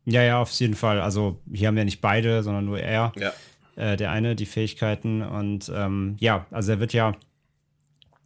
Ja, 0.04 0.22
ja, 0.22 0.40
auf 0.40 0.50
jeden 0.52 0.74
Fall. 0.74 1.00
Also 1.00 1.40
hier 1.52 1.68
haben 1.68 1.76
ja 1.76 1.84
nicht 1.84 2.00
beide, 2.00 2.42
sondern 2.42 2.64
nur 2.64 2.80
er. 2.80 3.12
Ja. 3.16 3.32
Äh, 3.76 3.96
der 3.96 4.10
eine, 4.10 4.34
die 4.34 4.46
Fähigkeiten. 4.46 5.22
Und 5.22 5.70
ähm, 5.74 6.16
ja, 6.20 6.46
also 6.50 6.72
er 6.72 6.80
wird 6.80 6.92
ja, 6.92 7.16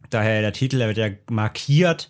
daher 0.09 0.41
der 0.41 0.53
Titel, 0.53 0.81
er 0.81 0.87
wird 0.87 0.97
ja 0.97 1.09
markiert 1.29 2.09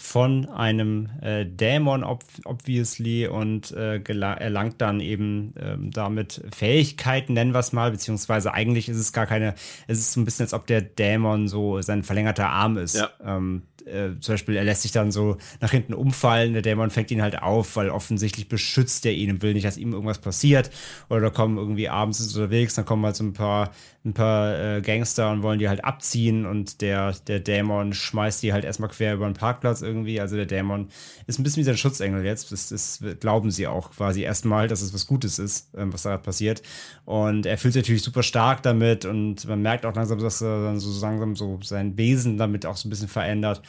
von 0.00 0.48
einem 0.48 1.10
äh, 1.20 1.44
Dämon, 1.44 2.04
ob, 2.04 2.24
obviously, 2.44 3.26
und 3.26 3.70
äh, 3.72 3.98
erlangt 3.98 4.80
dann 4.80 4.98
eben 5.00 5.52
ähm, 5.60 5.90
damit 5.90 6.42
Fähigkeiten, 6.56 7.34
nennen 7.34 7.52
wir 7.52 7.58
es 7.58 7.72
mal, 7.72 7.90
beziehungsweise 7.90 8.54
eigentlich 8.54 8.88
ist 8.88 8.96
es 8.96 9.12
gar 9.12 9.26
keine, 9.26 9.54
es 9.88 9.98
ist 9.98 10.14
so 10.14 10.20
ein 10.20 10.24
bisschen, 10.24 10.44
als 10.44 10.54
ob 10.54 10.66
der 10.66 10.80
Dämon 10.80 11.48
so 11.48 11.82
sein 11.82 12.02
verlängerter 12.02 12.48
Arm 12.48 12.78
ist. 12.78 12.96
Ja. 12.96 13.10
Ähm, 13.22 13.64
äh, 13.86 14.18
zum 14.20 14.34
Beispiel, 14.34 14.56
er 14.56 14.64
lässt 14.64 14.82
sich 14.82 14.92
dann 14.92 15.10
so 15.10 15.36
nach 15.60 15.70
hinten 15.70 15.94
umfallen, 15.94 16.52
der 16.52 16.62
Dämon 16.62 16.90
fängt 16.90 17.10
ihn 17.10 17.22
halt 17.22 17.42
auf, 17.42 17.76
weil 17.76 17.90
offensichtlich 17.90 18.48
beschützt 18.48 19.04
er 19.06 19.12
ihn 19.12 19.30
und 19.30 19.42
will 19.42 19.54
nicht, 19.54 19.66
dass 19.66 19.76
ihm 19.76 19.92
irgendwas 19.92 20.18
passiert. 20.18 20.70
Oder 21.08 21.20
da 21.20 21.30
kommen 21.30 21.56
irgendwie 21.56 21.88
abends 21.88 22.20
unterwegs, 22.20 22.74
dann 22.74 22.84
kommen 22.84 23.04
halt 23.04 23.16
so 23.16 23.24
ein 23.24 23.32
paar, 23.32 23.70
ein 24.04 24.14
paar 24.14 24.76
äh, 24.76 24.80
Gangster 24.80 25.30
und 25.30 25.42
wollen 25.42 25.58
die 25.58 25.68
halt 25.68 25.84
abziehen 25.84 26.46
und 26.46 26.80
der, 26.80 27.12
der 27.26 27.40
Dämon 27.40 27.92
schmeißt 27.92 28.42
die 28.42 28.52
halt 28.52 28.64
erstmal 28.64 28.88
quer 28.88 29.14
über 29.14 29.26
den 29.26 29.34
Parkplatz 29.34 29.82
irgendwie. 29.82 30.20
Also 30.20 30.36
der 30.36 30.46
Dämon 30.46 30.88
ist 31.26 31.38
ein 31.38 31.42
bisschen 31.42 31.60
wie 31.60 31.64
sein 31.64 31.76
Schutzengel 31.76 32.24
jetzt. 32.24 32.50
Das, 32.50 32.70
das 32.70 33.02
glauben 33.20 33.50
sie 33.50 33.66
auch 33.66 33.90
quasi 33.90 34.22
erstmal, 34.22 34.68
dass 34.68 34.80
es 34.80 34.94
was 34.94 35.06
Gutes 35.06 35.38
ist, 35.38 35.68
ähm, 35.76 35.92
was 35.92 36.02
da 36.02 36.16
passiert. 36.16 36.62
Und 37.04 37.44
er 37.44 37.58
fühlt 37.58 37.74
sich 37.74 37.82
natürlich 37.82 38.02
super 38.02 38.22
stark 38.22 38.62
damit 38.62 39.04
und 39.04 39.46
man 39.46 39.60
merkt 39.60 39.84
auch 39.84 39.94
langsam, 39.94 40.18
dass 40.18 40.40
er 40.40 40.64
dann 40.64 40.80
so 40.80 40.98
langsam 41.04 41.36
so 41.36 41.58
sein 41.62 41.96
Wesen 41.98 42.38
damit 42.38 42.66
auch 42.66 42.76
so 42.76 42.88
ein 42.88 42.90
bisschen 42.90 43.08
verändert. 43.08 43.62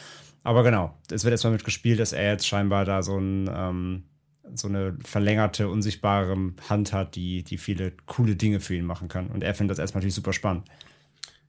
Aber 0.43 0.63
genau, 0.63 0.97
es 1.11 1.23
wird 1.23 1.31
erstmal 1.31 1.53
mitgespielt, 1.53 1.99
dass 1.99 2.13
er 2.13 2.31
jetzt 2.31 2.47
scheinbar 2.47 2.85
da 2.85 3.03
so 3.03 3.17
ein 3.17 3.49
ähm, 3.53 4.03
so 4.53 4.67
eine 4.67 4.97
verlängerte, 5.03 5.69
unsichtbare 5.69 6.35
Hand 6.69 6.93
hat, 6.93 7.15
die, 7.15 7.43
die 7.43 7.57
viele 7.57 7.93
coole 8.05 8.35
Dinge 8.35 8.59
für 8.59 8.75
ihn 8.75 8.85
machen 8.85 9.07
kann. 9.07 9.27
Und 9.27 9.43
er 9.43 9.53
findet 9.53 9.71
das 9.71 9.79
erstmal 9.79 10.01
natürlich 10.01 10.15
super 10.15 10.33
spannend. 10.33 10.67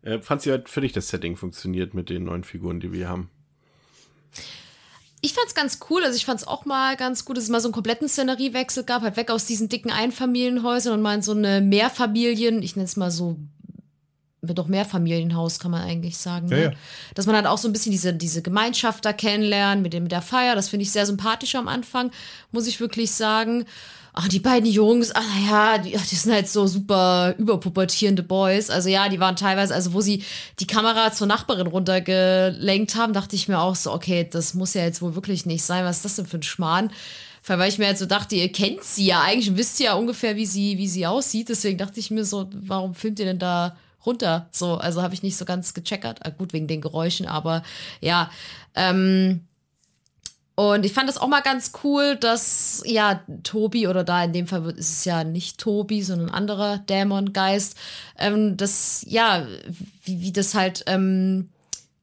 Äh, 0.03 0.21
fand 0.21 0.43
sie 0.43 0.51
halt 0.51 0.69
für 0.69 0.81
dich 0.81 0.93
das 0.93 1.09
Setting 1.09 1.37
funktioniert 1.37 1.95
mit 1.95 2.11
den 2.11 2.25
neuen 2.25 2.45
Figuren, 2.45 2.81
die 2.81 2.93
wir 2.93 3.09
haben? 3.09 3.31
Ich 5.21 5.35
fand's 5.35 5.55
ganz 5.55 5.79
cool, 5.89 6.03
also 6.03 6.17
ich 6.17 6.25
fand's 6.25 6.47
auch 6.47 6.65
mal 6.65 6.97
ganz 6.97 7.25
gut, 7.25 7.37
dass 7.37 7.45
es 7.45 7.51
mal 7.51 7.61
so 7.61 7.69
einen 7.69 7.75
kompletten 7.75 8.09
Szeneriewechsel 8.09 8.83
gab, 8.83 9.03
halt 9.03 9.17
weg 9.17 9.31
aus 9.31 9.45
diesen 9.45 9.69
dicken 9.69 9.93
Einfamilienhäusern 9.93 10.95
und 10.95 11.03
mal 11.03 11.15
in 11.15 11.23
so 11.23 11.33
eine 11.33 11.61
Mehrfamilien, 11.61 12.61
ich 12.61 12.75
nenne 12.75 12.87
es 12.87 12.97
mal 12.97 13.13
so 13.13 13.39
wird 14.43 14.59
doch 14.59 14.67
Mehrfamilienhaus, 14.67 15.61
kann 15.61 15.71
man 15.71 15.83
eigentlich 15.83 16.19
sagen. 16.19 16.49
Ne? 16.49 16.57
Ja, 16.57 16.71
ja. 16.71 16.77
Dass 17.15 17.27
man 17.27 17.37
halt 17.37 17.47
auch 17.47 17.59
so 17.59 17.69
ein 17.69 17.73
bisschen 17.73 17.93
diese, 17.93 18.13
diese 18.13 18.43
Gemeinschaft 18.43 19.05
da 19.05 19.13
kennenlernt 19.13 19.83
mit, 19.83 19.93
dem, 19.93 20.03
mit 20.03 20.13
der 20.13 20.21
Feier. 20.21 20.57
Das 20.57 20.69
finde 20.69 20.83
ich 20.83 20.91
sehr 20.91 21.07
sympathisch 21.07 21.55
am 21.55 21.69
Anfang, 21.69 22.11
muss 22.51 22.67
ich 22.67 22.81
wirklich 22.81 23.13
sagen. 23.13 23.65
Ach, 24.15 24.29
die 24.29 24.41
beiden 24.41 24.69
Jungs, 24.69 25.13
ach 25.15 25.49
ja, 25.49 25.79
die, 25.79 25.93
die 25.93 26.17
sind 26.17 26.33
halt 26.33 26.49
so 26.49 26.67
super 26.67 27.35
überpubertierende 27.39 28.25
Boys. 28.25 28.69
Also 28.69 28.89
ja, 28.89 29.09
die 29.09 29.21
waren 29.21 29.37
teilweise, 29.37 29.75
also 29.75 29.95
wo 29.95 30.01
sie 30.01 30.25
die 30.59 30.67
Kamera 30.67 31.13
zur 31.13 31.29
Nachbarin 31.29 31.69
runtergelenkt 31.69 32.97
haben, 32.97 33.13
dachte 33.13 33.37
ich 33.37 33.49
mir 33.49 33.61
auch 33.61 33.77
so, 33.77 33.93
okay, 33.93 34.29
das 34.29 34.55
muss 34.55 34.75
ja 34.75 34.83
jetzt 34.83 35.01
wohl 35.01 35.15
wirklich 35.15 35.47
nicht 35.47 35.63
sein. 35.63 35.85
Was 35.85 35.99
ist 35.99 36.05
das 36.05 36.17
denn 36.17 36.27
für 36.27 36.39
ein 36.39 36.43
Schmarrn? 36.43 36.91
Weil 37.47 37.69
ich 37.69 37.79
mir 37.79 37.87
halt 37.87 37.99
so 37.99 38.07
dachte, 38.07 38.35
ihr 38.35 38.51
kennt 38.51 38.83
sie 38.83 39.07
ja 39.07 39.23
eigentlich 39.23 39.57
wisst 39.57 39.81
ja 39.81 39.95
ungefähr, 39.95 40.37
wie 40.37 40.47
sie, 40.47 40.79
wie 40.79 40.89
sie 40.89 41.07
aussieht. 41.07 41.49
Deswegen 41.49 41.79
dachte 41.79 42.01
ich 42.01 42.11
mir 42.11 42.25
so, 42.25 42.51
warum 42.53 42.95
filmt 42.95 43.21
ihr 43.21 43.27
denn 43.27 43.39
da 43.39 43.77
runter. 44.05 44.49
So, 44.53 44.77
also 44.77 45.03
habe 45.03 45.15
ich 45.15 45.23
nicht 45.23 45.37
so 45.37 45.45
ganz 45.45 45.75
gecheckert. 45.75 46.21
Ah, 46.25 46.31
gut, 46.31 46.53
wegen 46.53 46.67
den 46.67 46.81
Geräuschen, 46.81 47.27
aber 47.27 47.63
ja. 48.01 48.31
Ähm, 48.75 49.43
Und 50.55 50.85
ich 50.85 50.93
fand 50.93 51.09
das 51.09 51.17
auch 51.17 51.29
mal 51.29 51.41
ganz 51.41 51.73
cool, 51.83 52.17
dass 52.17 52.83
ja 52.85 53.23
Tobi 53.43 53.89
oder 53.89 54.05
da 54.05 54.23
in 54.25 54.35
dem 54.35 54.47
Fall 54.47 54.71
ist 54.77 54.93
es 54.93 55.05
ja 55.05 55.25
nicht 55.25 55.59
Tobi, 55.59 56.03
sondern 56.03 56.29
ein 56.29 56.35
anderer 56.35 56.79
Dämongeist, 56.79 57.77
ähm, 58.19 58.57
das 58.59 59.05
ja 59.09 59.47
wie, 60.05 60.21
wie 60.21 60.33
das 60.33 60.55
halt 60.55 60.85
ähm, 60.87 61.49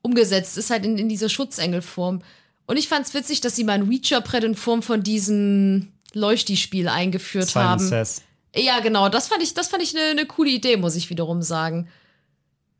umgesetzt 0.01 0.57
ist 0.57 0.71
halt 0.71 0.83
in, 0.85 0.97
in 0.97 1.09
dieser 1.09 1.29
Schutzengelform. 1.29 2.21
Und 2.65 2.77
ich 2.77 2.87
fand's 2.87 3.13
witzig, 3.13 3.41
dass 3.41 3.55
sie 3.55 3.63
mal 3.63 3.73
ein 3.73 3.87
Reacher-Brett 3.87 4.43
in 4.43 4.55
Form 4.55 4.81
von 4.81 5.03
diesem 5.03 5.89
Leuchti-Spiel 6.13 6.87
eingeführt 6.87 7.49
Simon 7.49 7.67
haben. 7.67 7.87
Says. 7.87 8.21
Ja, 8.55 8.79
genau. 8.79 9.09
Das 9.09 9.27
fand 9.27 9.43
ich, 9.43 9.53
das 9.53 9.67
fand 9.67 9.83
ich 9.83 9.95
eine 9.95 10.15
ne 10.15 10.25
coole 10.25 10.49
Idee, 10.49 10.77
muss 10.77 10.95
ich 10.95 11.09
wiederum 11.09 11.41
sagen. 11.41 11.87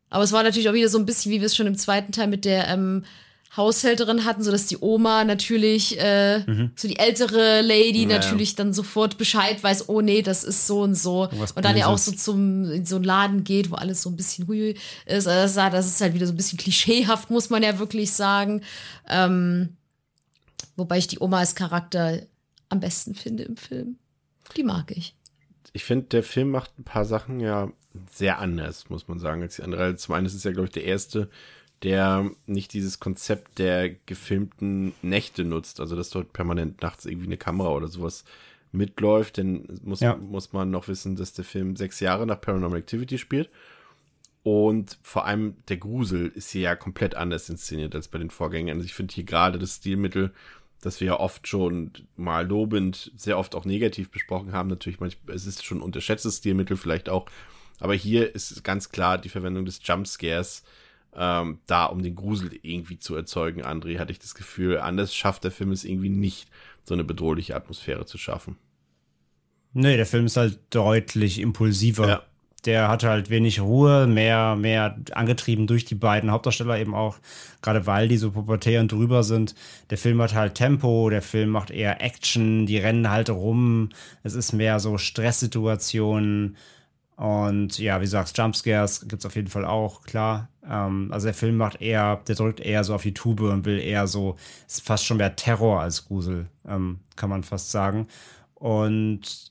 Aber 0.08 0.24
es 0.24 0.32
war 0.32 0.42
natürlich 0.42 0.68
auch 0.68 0.74
wieder 0.74 0.88
so 0.88 0.98
ein 0.98 1.06
bisschen, 1.06 1.30
wie 1.30 1.40
wir 1.40 1.46
es 1.46 1.56
schon 1.56 1.68
im 1.68 1.78
zweiten 1.78 2.12
Teil 2.12 2.26
mit 2.26 2.44
der 2.44 2.68
ähm, 2.68 3.04
Haushälterin 3.56 4.24
hatten, 4.24 4.44
so 4.44 4.52
dass 4.52 4.66
die 4.66 4.78
Oma 4.80 5.24
natürlich, 5.24 5.98
äh, 5.98 6.38
mhm. 6.40 6.70
so 6.76 6.86
die 6.86 6.98
ältere 6.98 7.62
Lady 7.62 8.02
ja, 8.02 8.08
natürlich 8.08 8.54
dann 8.54 8.72
sofort 8.72 9.18
Bescheid 9.18 9.62
weiß, 9.62 9.88
oh 9.88 10.00
nee, 10.00 10.22
das 10.22 10.44
ist 10.44 10.68
so 10.68 10.82
und 10.82 10.94
so. 10.94 11.28
Was 11.32 11.52
und 11.52 11.64
dann 11.64 11.76
ja 11.76 11.86
auch 11.86 11.98
so 11.98 12.12
zum 12.12 12.70
in 12.70 12.86
so 12.86 12.96
einen 12.96 13.04
Laden 13.04 13.44
geht, 13.44 13.70
wo 13.72 13.74
alles 13.74 14.02
so 14.02 14.10
ein 14.10 14.16
bisschen 14.16 14.46
hui 14.46 14.76
ist. 15.06 15.26
Also 15.26 15.60
das 15.70 15.86
ist 15.86 16.00
halt 16.00 16.14
wieder 16.14 16.26
so 16.26 16.32
ein 16.32 16.36
bisschen 16.36 16.58
klischeehaft, 16.58 17.30
muss 17.30 17.50
man 17.50 17.62
ja 17.64 17.78
wirklich 17.80 18.12
sagen. 18.12 18.62
Ähm, 19.08 19.76
wobei 20.76 20.98
ich 20.98 21.08
die 21.08 21.20
Oma 21.20 21.38
als 21.38 21.56
Charakter 21.56 22.20
am 22.68 22.78
besten 22.78 23.14
finde 23.16 23.44
im 23.44 23.56
Film. 23.56 23.96
Die 24.56 24.62
mag 24.62 24.92
ich. 24.92 25.14
Ich 25.72 25.84
finde, 25.84 26.06
der 26.06 26.22
Film 26.22 26.50
macht 26.50 26.78
ein 26.78 26.84
paar 26.84 27.04
Sachen 27.04 27.40
ja 27.40 27.70
sehr 28.12 28.38
anders, 28.38 28.90
muss 28.90 29.08
man 29.08 29.18
sagen, 29.18 29.42
als 29.42 29.56
die 29.56 29.62
andere. 29.62 29.96
Zum 29.96 30.14
einen 30.14 30.26
ist 30.26 30.34
es 30.34 30.44
ja, 30.44 30.52
glaube 30.52 30.66
ich, 30.66 30.72
der 30.72 30.84
erste 30.84 31.28
der 31.82 32.30
nicht 32.46 32.72
dieses 32.72 33.00
Konzept 33.00 33.58
der 33.58 33.90
gefilmten 34.06 34.92
Nächte 35.02 35.44
nutzt, 35.44 35.80
also 35.80 35.96
dass 35.96 36.10
dort 36.10 36.32
permanent 36.32 36.82
nachts 36.82 37.06
irgendwie 37.06 37.26
eine 37.26 37.36
Kamera 37.36 37.70
oder 37.70 37.88
sowas 37.88 38.24
mitläuft, 38.72 39.38
denn 39.38 39.66
muss, 39.82 40.00
ja. 40.00 40.16
muss 40.16 40.52
man 40.52 40.70
noch 40.70 40.88
wissen, 40.88 41.16
dass 41.16 41.32
der 41.32 41.44
Film 41.44 41.76
sechs 41.76 42.00
Jahre 42.00 42.26
nach 42.26 42.40
Paranormal 42.40 42.78
Activity 42.78 43.18
spielt. 43.18 43.48
Und 44.42 44.98
vor 45.02 45.26
allem 45.26 45.56
der 45.68 45.76
Grusel 45.76 46.28
ist 46.34 46.50
hier 46.50 46.62
ja 46.62 46.76
komplett 46.76 47.14
anders 47.14 47.48
inszeniert 47.50 47.94
als 47.94 48.08
bei 48.08 48.18
den 48.18 48.30
Vorgängern. 48.30 48.76
Also 48.76 48.86
ich 48.86 48.94
finde 48.94 49.14
hier 49.14 49.24
gerade 49.24 49.58
das 49.58 49.76
Stilmittel, 49.76 50.32
das 50.80 51.00
wir 51.00 51.08
ja 51.08 51.20
oft 51.20 51.46
schon 51.46 51.92
mal 52.16 52.46
lobend, 52.46 53.12
sehr 53.16 53.38
oft 53.38 53.54
auch 53.54 53.64
negativ 53.64 54.10
besprochen 54.10 54.52
haben. 54.52 54.68
Natürlich, 54.68 55.00
manchmal, 55.00 55.34
es 55.34 55.46
ist 55.46 55.64
schon 55.64 55.78
ein 55.78 55.82
unterschätztes 55.82 56.38
Stilmittel 56.38 56.76
vielleicht 56.76 57.08
auch. 57.08 57.26
Aber 57.80 57.94
hier 57.94 58.34
ist 58.34 58.62
ganz 58.64 58.90
klar 58.90 59.18
die 59.18 59.28
Verwendung 59.28 59.64
des 59.64 59.80
Jumpscares, 59.82 60.64
ähm, 61.14 61.58
da, 61.66 61.86
um 61.86 62.02
den 62.02 62.14
Grusel 62.14 62.58
irgendwie 62.62 62.98
zu 62.98 63.16
erzeugen, 63.16 63.64
André, 63.64 63.98
hatte 63.98 64.12
ich 64.12 64.18
das 64.18 64.34
Gefühl. 64.34 64.78
Anders 64.78 65.14
schafft 65.14 65.44
der 65.44 65.50
Film 65.50 65.72
es 65.72 65.84
irgendwie 65.84 66.08
nicht, 66.08 66.48
so 66.84 66.94
eine 66.94 67.04
bedrohliche 67.04 67.56
Atmosphäre 67.56 68.06
zu 68.06 68.16
schaffen. 68.16 68.56
Nee, 69.72 69.96
der 69.96 70.06
Film 70.06 70.26
ist 70.26 70.36
halt 70.36 70.58
deutlich 70.70 71.38
impulsiver. 71.38 72.08
Ja. 72.08 72.22
Der 72.66 72.88
hat 72.88 73.04
halt 73.04 73.30
wenig 73.30 73.60
Ruhe, 73.60 74.06
mehr, 74.06 74.54
mehr 74.56 74.96
angetrieben 75.12 75.66
durch 75.66 75.84
die 75.84 75.94
beiden 75.94 76.30
Hauptdarsteller 76.30 76.78
eben 76.78 76.94
auch, 76.94 77.18
gerade 77.62 77.86
weil 77.86 78.08
die 78.08 78.18
so 78.18 78.32
pubertär 78.32 78.80
und 78.80 78.92
drüber 78.92 79.22
sind. 79.22 79.54
Der 79.88 79.98
Film 79.98 80.20
hat 80.20 80.34
halt 80.34 80.54
Tempo, 80.54 81.08
der 81.08 81.22
Film 81.22 81.50
macht 81.50 81.70
eher 81.70 82.02
Action, 82.02 82.66
die 82.66 82.78
rennen 82.78 83.10
halt 83.10 83.30
rum. 83.30 83.90
Es 84.22 84.34
ist 84.34 84.52
mehr 84.52 84.78
so 84.78 84.98
Stresssituationen. 84.98 86.56
Und 87.16 87.78
ja, 87.78 88.00
wie 88.00 88.04
du 88.04 88.10
sagst, 88.10 88.38
Jumpscares 88.38 89.06
gibt 89.06 89.20
es 89.20 89.26
auf 89.26 89.36
jeden 89.36 89.48
Fall 89.48 89.66
auch, 89.66 90.02
klar. 90.04 90.48
Ähm, 90.66 91.10
also 91.12 91.26
der 91.26 91.34
Film 91.34 91.56
macht 91.56 91.80
eher, 91.82 92.16
der 92.26 92.34
drückt 92.34 92.60
eher 92.60 92.82
so 92.82 92.94
auf 92.94 93.02
die 93.02 93.12
Tube 93.12 93.40
und 93.40 93.66
will 93.66 93.78
eher 93.78 94.06
so, 94.06 94.36
ist 94.66 94.82
fast 94.82 95.04
schon 95.04 95.18
mehr 95.18 95.36
Terror 95.36 95.80
als 95.80 96.06
Grusel, 96.06 96.46
ähm, 96.66 97.00
kann 97.16 97.28
man 97.28 97.42
fast 97.42 97.70
sagen. 97.70 98.08
Und 98.54 99.49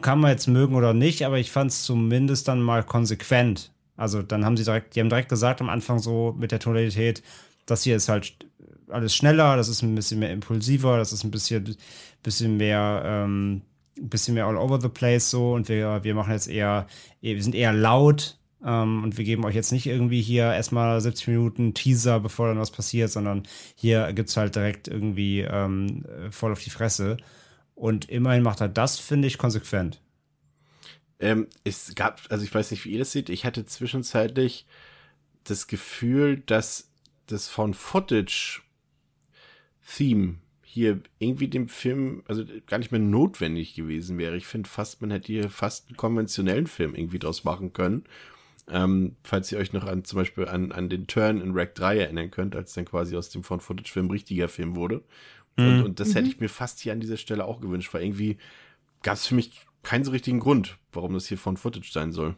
kann 0.00 0.20
man 0.20 0.30
jetzt 0.30 0.46
mögen 0.46 0.74
oder 0.74 0.94
nicht, 0.94 1.24
aber 1.24 1.38
ich 1.38 1.50
fand 1.50 1.70
es 1.70 1.82
zumindest 1.84 2.48
dann 2.48 2.60
mal 2.60 2.82
konsequent. 2.82 3.72
Also 3.96 4.22
dann 4.22 4.44
haben 4.44 4.56
sie 4.56 4.64
direkt, 4.64 4.94
die 4.94 5.00
haben 5.00 5.08
direkt 5.08 5.28
gesagt 5.28 5.60
am 5.60 5.68
Anfang 5.70 5.98
so 5.98 6.34
mit 6.38 6.52
der 6.52 6.60
Tonalität, 6.60 7.22
das 7.64 7.82
hier 7.82 7.96
ist 7.96 8.08
halt 8.08 8.36
alles 8.88 9.14
schneller, 9.14 9.56
das 9.56 9.68
ist 9.68 9.82
ein 9.82 9.94
bisschen 9.94 10.20
mehr 10.20 10.32
impulsiver, 10.32 10.96
das 10.98 11.12
ist 11.12 11.24
ein 11.24 11.30
bisschen, 11.30 11.76
bisschen 12.22 12.56
mehr 12.56 13.02
ähm, 13.04 13.62
bisschen 14.00 14.34
mehr 14.34 14.46
all 14.46 14.56
over 14.56 14.80
the 14.80 14.88
place 14.88 15.30
so 15.30 15.54
und 15.54 15.68
wir, 15.68 16.04
wir 16.04 16.14
machen 16.14 16.32
jetzt 16.32 16.48
eher, 16.48 16.86
wir 17.20 17.42
sind 17.42 17.54
eher 17.54 17.72
laut 17.72 18.38
ähm, 18.64 19.02
und 19.04 19.16
wir 19.16 19.24
geben 19.24 19.44
euch 19.44 19.54
jetzt 19.54 19.72
nicht 19.72 19.86
irgendwie 19.86 20.20
hier 20.20 20.52
erstmal 20.52 21.00
70 21.00 21.28
Minuten 21.28 21.74
Teaser, 21.74 22.20
bevor 22.20 22.48
dann 22.48 22.58
was 22.58 22.70
passiert, 22.70 23.10
sondern 23.10 23.44
hier 23.74 24.12
gibt 24.12 24.28
es 24.28 24.36
halt 24.36 24.54
direkt 24.54 24.88
irgendwie 24.88 25.40
ähm, 25.40 26.04
voll 26.30 26.52
auf 26.52 26.62
die 26.62 26.70
Fresse. 26.70 27.16
Und 27.76 28.08
immerhin 28.08 28.42
macht 28.42 28.60
er 28.60 28.68
das, 28.68 28.98
finde 28.98 29.28
ich, 29.28 29.38
konsequent. 29.38 30.00
Ähm, 31.20 31.46
es 31.62 31.94
gab, 31.94 32.20
also 32.30 32.42
ich 32.42 32.52
weiß 32.52 32.70
nicht, 32.70 32.84
wie 32.84 32.90
ihr 32.90 32.98
das 32.98 33.12
seht, 33.12 33.28
ich 33.28 33.44
hatte 33.44 33.64
zwischenzeitlich 33.64 34.66
das 35.44 35.68
Gefühl, 35.68 36.38
dass 36.38 36.90
das 37.26 37.48
von 37.48 37.74
Footage 37.74 38.62
Theme 39.86 40.38
hier 40.62 41.00
irgendwie 41.18 41.48
dem 41.48 41.68
Film, 41.68 42.22
also 42.26 42.44
gar 42.66 42.78
nicht 42.78 42.92
mehr 42.92 43.00
notwendig 43.00 43.74
gewesen 43.74 44.18
wäre. 44.18 44.36
Ich 44.36 44.46
finde 44.46 44.68
fast, 44.68 45.00
man 45.00 45.10
hätte 45.10 45.28
hier 45.28 45.48
fast 45.50 45.88
einen 45.88 45.96
konventionellen 45.96 46.66
Film 46.66 46.94
irgendwie 46.94 47.18
draus 47.18 47.44
machen 47.44 47.72
können. 47.72 48.04
Ähm, 48.68 49.16
falls 49.22 49.52
ihr 49.52 49.58
euch 49.58 49.72
noch 49.72 49.84
an 49.84 50.04
zum 50.04 50.18
Beispiel 50.18 50.48
an, 50.48 50.72
an 50.72 50.88
den 50.88 51.06
Turn 51.06 51.40
in 51.40 51.52
Rack 51.52 51.76
3 51.76 51.98
erinnern 51.98 52.30
könnt, 52.30 52.56
als 52.56 52.72
dann 52.72 52.84
quasi 52.84 53.16
aus 53.16 53.30
dem 53.30 53.44
Footage-Film 53.44 54.10
richtiger 54.10 54.48
Film 54.48 54.76
wurde. 54.76 55.02
Mhm. 55.56 55.68
Und, 55.68 55.82
und, 55.84 56.00
das 56.00 56.08
mhm. 56.08 56.14
hätte 56.14 56.28
ich 56.28 56.40
mir 56.40 56.48
fast 56.48 56.80
hier 56.80 56.92
an 56.92 57.00
dieser 57.00 57.16
Stelle 57.16 57.44
auch 57.44 57.60
gewünscht, 57.60 57.92
weil 57.92 58.02
irgendwie 58.02 58.36
gab 59.02 59.14
es 59.14 59.26
für 59.26 59.34
mich 59.34 59.52
keinen 59.82 60.04
so 60.04 60.10
richtigen 60.10 60.40
Grund, 60.40 60.78
warum 60.92 61.14
das 61.14 61.26
hier 61.26 61.38
von 61.38 61.56
Footage 61.56 61.90
sein 61.92 62.12
soll. 62.12 62.36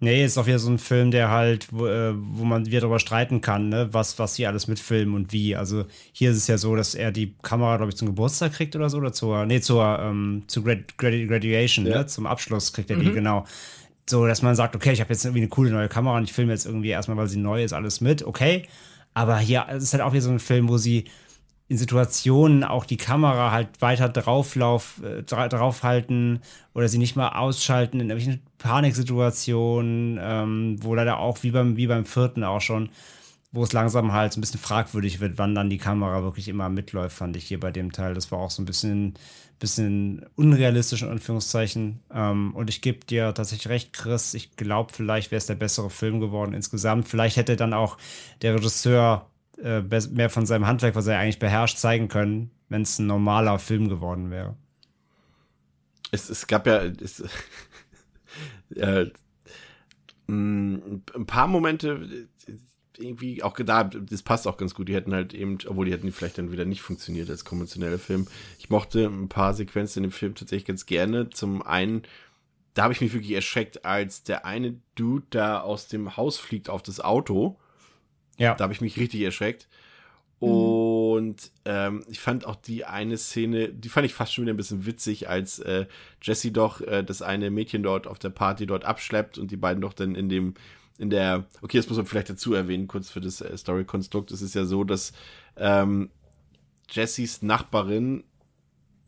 Nee, 0.00 0.24
ist 0.24 0.36
auch 0.36 0.46
wieder 0.46 0.58
so 0.58 0.70
ein 0.70 0.78
Film, 0.78 1.10
der 1.10 1.30
halt, 1.30 1.68
wo, 1.70 1.86
äh, 1.86 2.12
wo 2.14 2.44
man 2.44 2.66
wieder 2.66 2.80
darüber 2.80 2.98
streiten 2.98 3.40
kann, 3.40 3.68
ne? 3.68 3.88
was, 3.92 4.18
was 4.18 4.34
hier 4.34 4.48
alles 4.48 4.66
mitfilmen 4.66 5.14
und 5.14 5.32
wie. 5.32 5.56
Also 5.56 5.86
hier 6.12 6.30
ist 6.30 6.36
es 6.36 6.46
ja 6.46 6.58
so, 6.58 6.74
dass 6.76 6.94
er 6.94 7.12
die 7.12 7.34
Kamera, 7.42 7.76
glaube 7.76 7.90
ich, 7.90 7.96
zum 7.96 8.08
Geburtstag 8.08 8.52
kriegt 8.52 8.74
oder 8.76 8.90
so, 8.90 8.98
oder 8.98 9.12
zur, 9.12 9.46
nee, 9.46 9.60
zur, 9.60 9.98
ähm, 10.00 10.42
zur 10.46 10.64
Grad 10.64 10.98
Grad 10.98 11.12
Graduation, 11.28 11.86
ja. 11.86 11.98
ne? 11.98 12.06
Zum 12.06 12.26
Abschluss 12.26 12.72
kriegt 12.72 12.90
er 12.90 12.96
die, 12.96 13.06
mhm. 13.06 13.14
genau. 13.14 13.44
So, 14.06 14.26
dass 14.26 14.42
man 14.42 14.54
sagt, 14.54 14.76
okay, 14.76 14.92
ich 14.92 15.00
habe 15.00 15.12
jetzt 15.12 15.24
irgendwie 15.24 15.40
eine 15.40 15.48
coole 15.48 15.70
neue 15.70 15.88
Kamera 15.88 16.18
und 16.18 16.24
ich 16.24 16.32
filme 16.32 16.52
jetzt 16.52 16.66
irgendwie 16.66 16.90
erstmal, 16.90 17.16
weil 17.16 17.28
sie 17.28 17.38
neu 17.38 17.64
ist, 17.64 17.72
alles 17.72 18.02
mit, 18.02 18.24
okay. 18.24 18.64
Aber 19.14 19.38
hier 19.38 19.68
ist 19.70 19.94
halt 19.94 20.02
auch 20.02 20.12
wieder 20.12 20.22
so 20.22 20.30
ein 20.30 20.40
Film, 20.40 20.68
wo 20.68 20.76
sie 20.76 21.04
in 21.74 21.78
Situationen 21.78 22.62
auch 22.62 22.84
die 22.84 22.96
Kamera 22.96 23.50
halt 23.50 23.82
weiter 23.82 24.08
drauflauf, 24.08 25.02
äh, 25.02 25.24
draufhalten 25.24 26.38
oder 26.72 26.86
sie 26.86 26.98
nicht 26.98 27.16
mal 27.16 27.30
ausschalten 27.30 27.98
in 27.98 28.10
irgendwelchen 28.10 28.42
Paniksituationen, 28.58 30.20
ähm, 30.22 30.76
wo 30.80 30.94
leider 30.94 31.18
auch 31.18 31.42
wie 31.42 31.50
beim, 31.50 31.76
wie 31.76 31.88
beim 31.88 32.04
vierten 32.04 32.44
auch 32.44 32.60
schon, 32.60 32.90
wo 33.50 33.64
es 33.64 33.72
langsam 33.72 34.12
halt 34.12 34.32
so 34.32 34.38
ein 34.38 34.42
bisschen 34.42 34.60
fragwürdig 34.60 35.18
wird, 35.18 35.36
wann 35.36 35.56
dann 35.56 35.68
die 35.68 35.78
Kamera 35.78 36.22
wirklich 36.22 36.46
immer 36.46 36.68
mitläuft, 36.68 37.16
fand 37.16 37.34
ich 37.34 37.44
hier 37.44 37.58
bei 37.58 37.72
dem 37.72 37.90
Teil. 37.90 38.14
Das 38.14 38.30
war 38.30 38.38
auch 38.38 38.52
so 38.52 38.62
ein 38.62 38.66
bisschen, 38.66 39.14
bisschen 39.58 40.24
unrealistisch 40.36 41.02
in 41.02 41.08
Anführungszeichen. 41.08 41.98
Ähm, 42.14 42.54
und 42.54 42.70
ich 42.70 42.82
gebe 42.82 43.04
dir 43.04 43.34
tatsächlich 43.34 43.68
recht, 43.68 43.92
Chris. 43.92 44.34
Ich 44.34 44.54
glaube, 44.54 44.92
vielleicht 44.92 45.32
wäre 45.32 45.38
es 45.38 45.46
der 45.46 45.56
bessere 45.56 45.90
Film 45.90 46.20
geworden 46.20 46.54
insgesamt. 46.54 47.08
Vielleicht 47.08 47.36
hätte 47.36 47.56
dann 47.56 47.74
auch 47.74 47.98
der 48.42 48.54
Regisseur 48.54 49.26
äh, 49.62 49.82
mehr 50.10 50.30
von 50.30 50.46
seinem 50.46 50.66
Handwerk, 50.66 50.94
was 50.94 51.06
er 51.06 51.18
eigentlich 51.18 51.38
beherrscht, 51.38 51.78
zeigen 51.78 52.08
können, 52.08 52.50
wenn 52.68 52.82
es 52.82 52.98
ein 52.98 53.06
normaler 53.06 53.58
Film 53.58 53.88
geworden 53.88 54.30
wäre. 54.30 54.56
Es, 56.10 56.30
es 56.30 56.46
gab 56.46 56.66
ja 56.66 56.82
es, 56.84 57.22
äh, 58.76 59.06
ein 60.28 61.02
paar 61.26 61.46
Momente, 61.46 62.28
irgendwie 62.98 63.42
auch 63.42 63.54
gedacht, 63.54 63.96
das 64.00 64.22
passt 64.22 64.46
auch 64.46 64.56
ganz 64.56 64.74
gut. 64.74 64.88
Die 64.88 64.94
hätten 64.94 65.12
halt 65.12 65.34
eben, 65.34 65.58
obwohl 65.66 65.86
die 65.86 65.92
hätten 65.92 66.10
vielleicht 66.12 66.38
dann 66.38 66.52
wieder 66.52 66.64
nicht 66.64 66.82
funktioniert 66.82 67.28
als 67.30 67.44
konventioneller 67.44 67.98
Film. 67.98 68.26
Ich 68.58 68.70
mochte 68.70 69.06
ein 69.06 69.28
paar 69.28 69.54
Sequenzen 69.54 70.04
in 70.04 70.10
dem 70.10 70.12
Film 70.12 70.34
tatsächlich 70.34 70.66
ganz 70.66 70.86
gerne. 70.86 71.30
Zum 71.30 71.62
einen, 71.62 72.02
da 72.74 72.84
habe 72.84 72.92
ich 72.92 73.00
mich 73.00 73.12
wirklich 73.12 73.32
erschreckt, 73.32 73.84
als 73.84 74.22
der 74.22 74.44
eine 74.44 74.76
Dude 74.94 75.26
da 75.30 75.60
aus 75.60 75.88
dem 75.88 76.16
Haus 76.16 76.38
fliegt 76.38 76.70
auf 76.70 76.82
das 76.82 77.00
Auto 77.00 77.58
ja. 78.38 78.54
Da 78.54 78.64
habe 78.64 78.72
ich 78.72 78.80
mich 78.80 78.96
richtig 78.96 79.20
erschreckt. 79.22 79.68
Und 80.40 81.52
ähm, 81.64 82.04
ich 82.08 82.20
fand 82.20 82.44
auch 82.44 82.56
die 82.56 82.84
eine 82.84 83.16
Szene, 83.16 83.70
die 83.70 83.88
fand 83.88 84.04
ich 84.04 84.12
fast 84.12 84.34
schon 84.34 84.44
wieder 84.44 84.52
ein 84.52 84.58
bisschen 84.58 84.84
witzig, 84.84 85.28
als 85.28 85.58
äh, 85.60 85.86
Jesse 86.22 86.50
doch 86.50 86.82
äh, 86.82 87.02
das 87.02 87.22
eine 87.22 87.50
Mädchen 87.50 87.82
dort 87.82 88.06
auf 88.06 88.18
der 88.18 88.30
Party 88.30 88.66
dort 88.66 88.84
abschleppt 88.84 89.38
und 89.38 89.50
die 89.50 89.56
beiden 89.56 89.80
doch 89.80 89.94
dann 89.94 90.14
in 90.14 90.28
dem, 90.28 90.54
in 90.98 91.08
der, 91.08 91.46
okay, 91.62 91.78
das 91.78 91.88
muss 91.88 91.96
man 91.96 92.06
vielleicht 92.06 92.28
dazu 92.28 92.52
erwähnen, 92.52 92.88
kurz 92.88 93.10
für 93.10 93.22
das 93.22 93.40
äh, 93.40 93.56
Story-Konstrukt. 93.56 94.32
Es 94.32 94.42
ist 94.42 94.54
ja 94.54 94.66
so, 94.66 94.84
dass 94.84 95.12
ähm, 95.56 96.10
Jessys 96.90 97.40
Nachbarin 97.40 98.24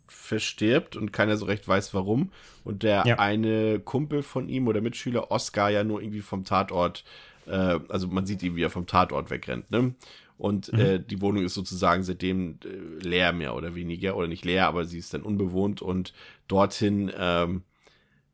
verstirbt 0.06 0.96
und 0.96 1.12
keiner 1.12 1.36
so 1.36 1.44
recht 1.44 1.66
weiß 1.68 1.92
warum. 1.92 2.30
Und 2.64 2.82
der 2.82 3.04
ja. 3.06 3.18
eine 3.18 3.80
Kumpel 3.80 4.22
von 4.22 4.48
ihm 4.48 4.68
oder 4.68 4.80
Mitschüler, 4.80 5.30
Oscar, 5.30 5.68
ja 5.68 5.84
nur 5.84 6.00
irgendwie 6.00 6.20
vom 6.20 6.44
Tatort 6.44 7.04
äh, 7.46 7.78
also 7.88 8.08
man 8.08 8.26
sieht 8.26 8.42
ihn, 8.42 8.56
wie 8.56 8.62
er 8.62 8.70
vom 8.70 8.86
Tatort 8.86 9.30
wegrennt, 9.30 9.70
ne? 9.70 9.94
Und 10.38 10.72
mhm. 10.72 10.78
äh, 10.78 10.98
die 10.98 11.20
Wohnung 11.22 11.44
ist 11.44 11.54
sozusagen 11.54 12.02
seitdem 12.02 12.58
äh, 12.64 13.02
leer 13.02 13.32
mehr 13.32 13.54
oder 13.54 13.74
weniger. 13.74 14.16
Oder 14.16 14.28
nicht 14.28 14.44
leer, 14.44 14.66
aber 14.66 14.84
sie 14.84 14.98
ist 14.98 15.14
dann 15.14 15.22
unbewohnt. 15.22 15.80
Und 15.80 16.12
dorthin 16.46 17.10
ähm, 17.16 17.62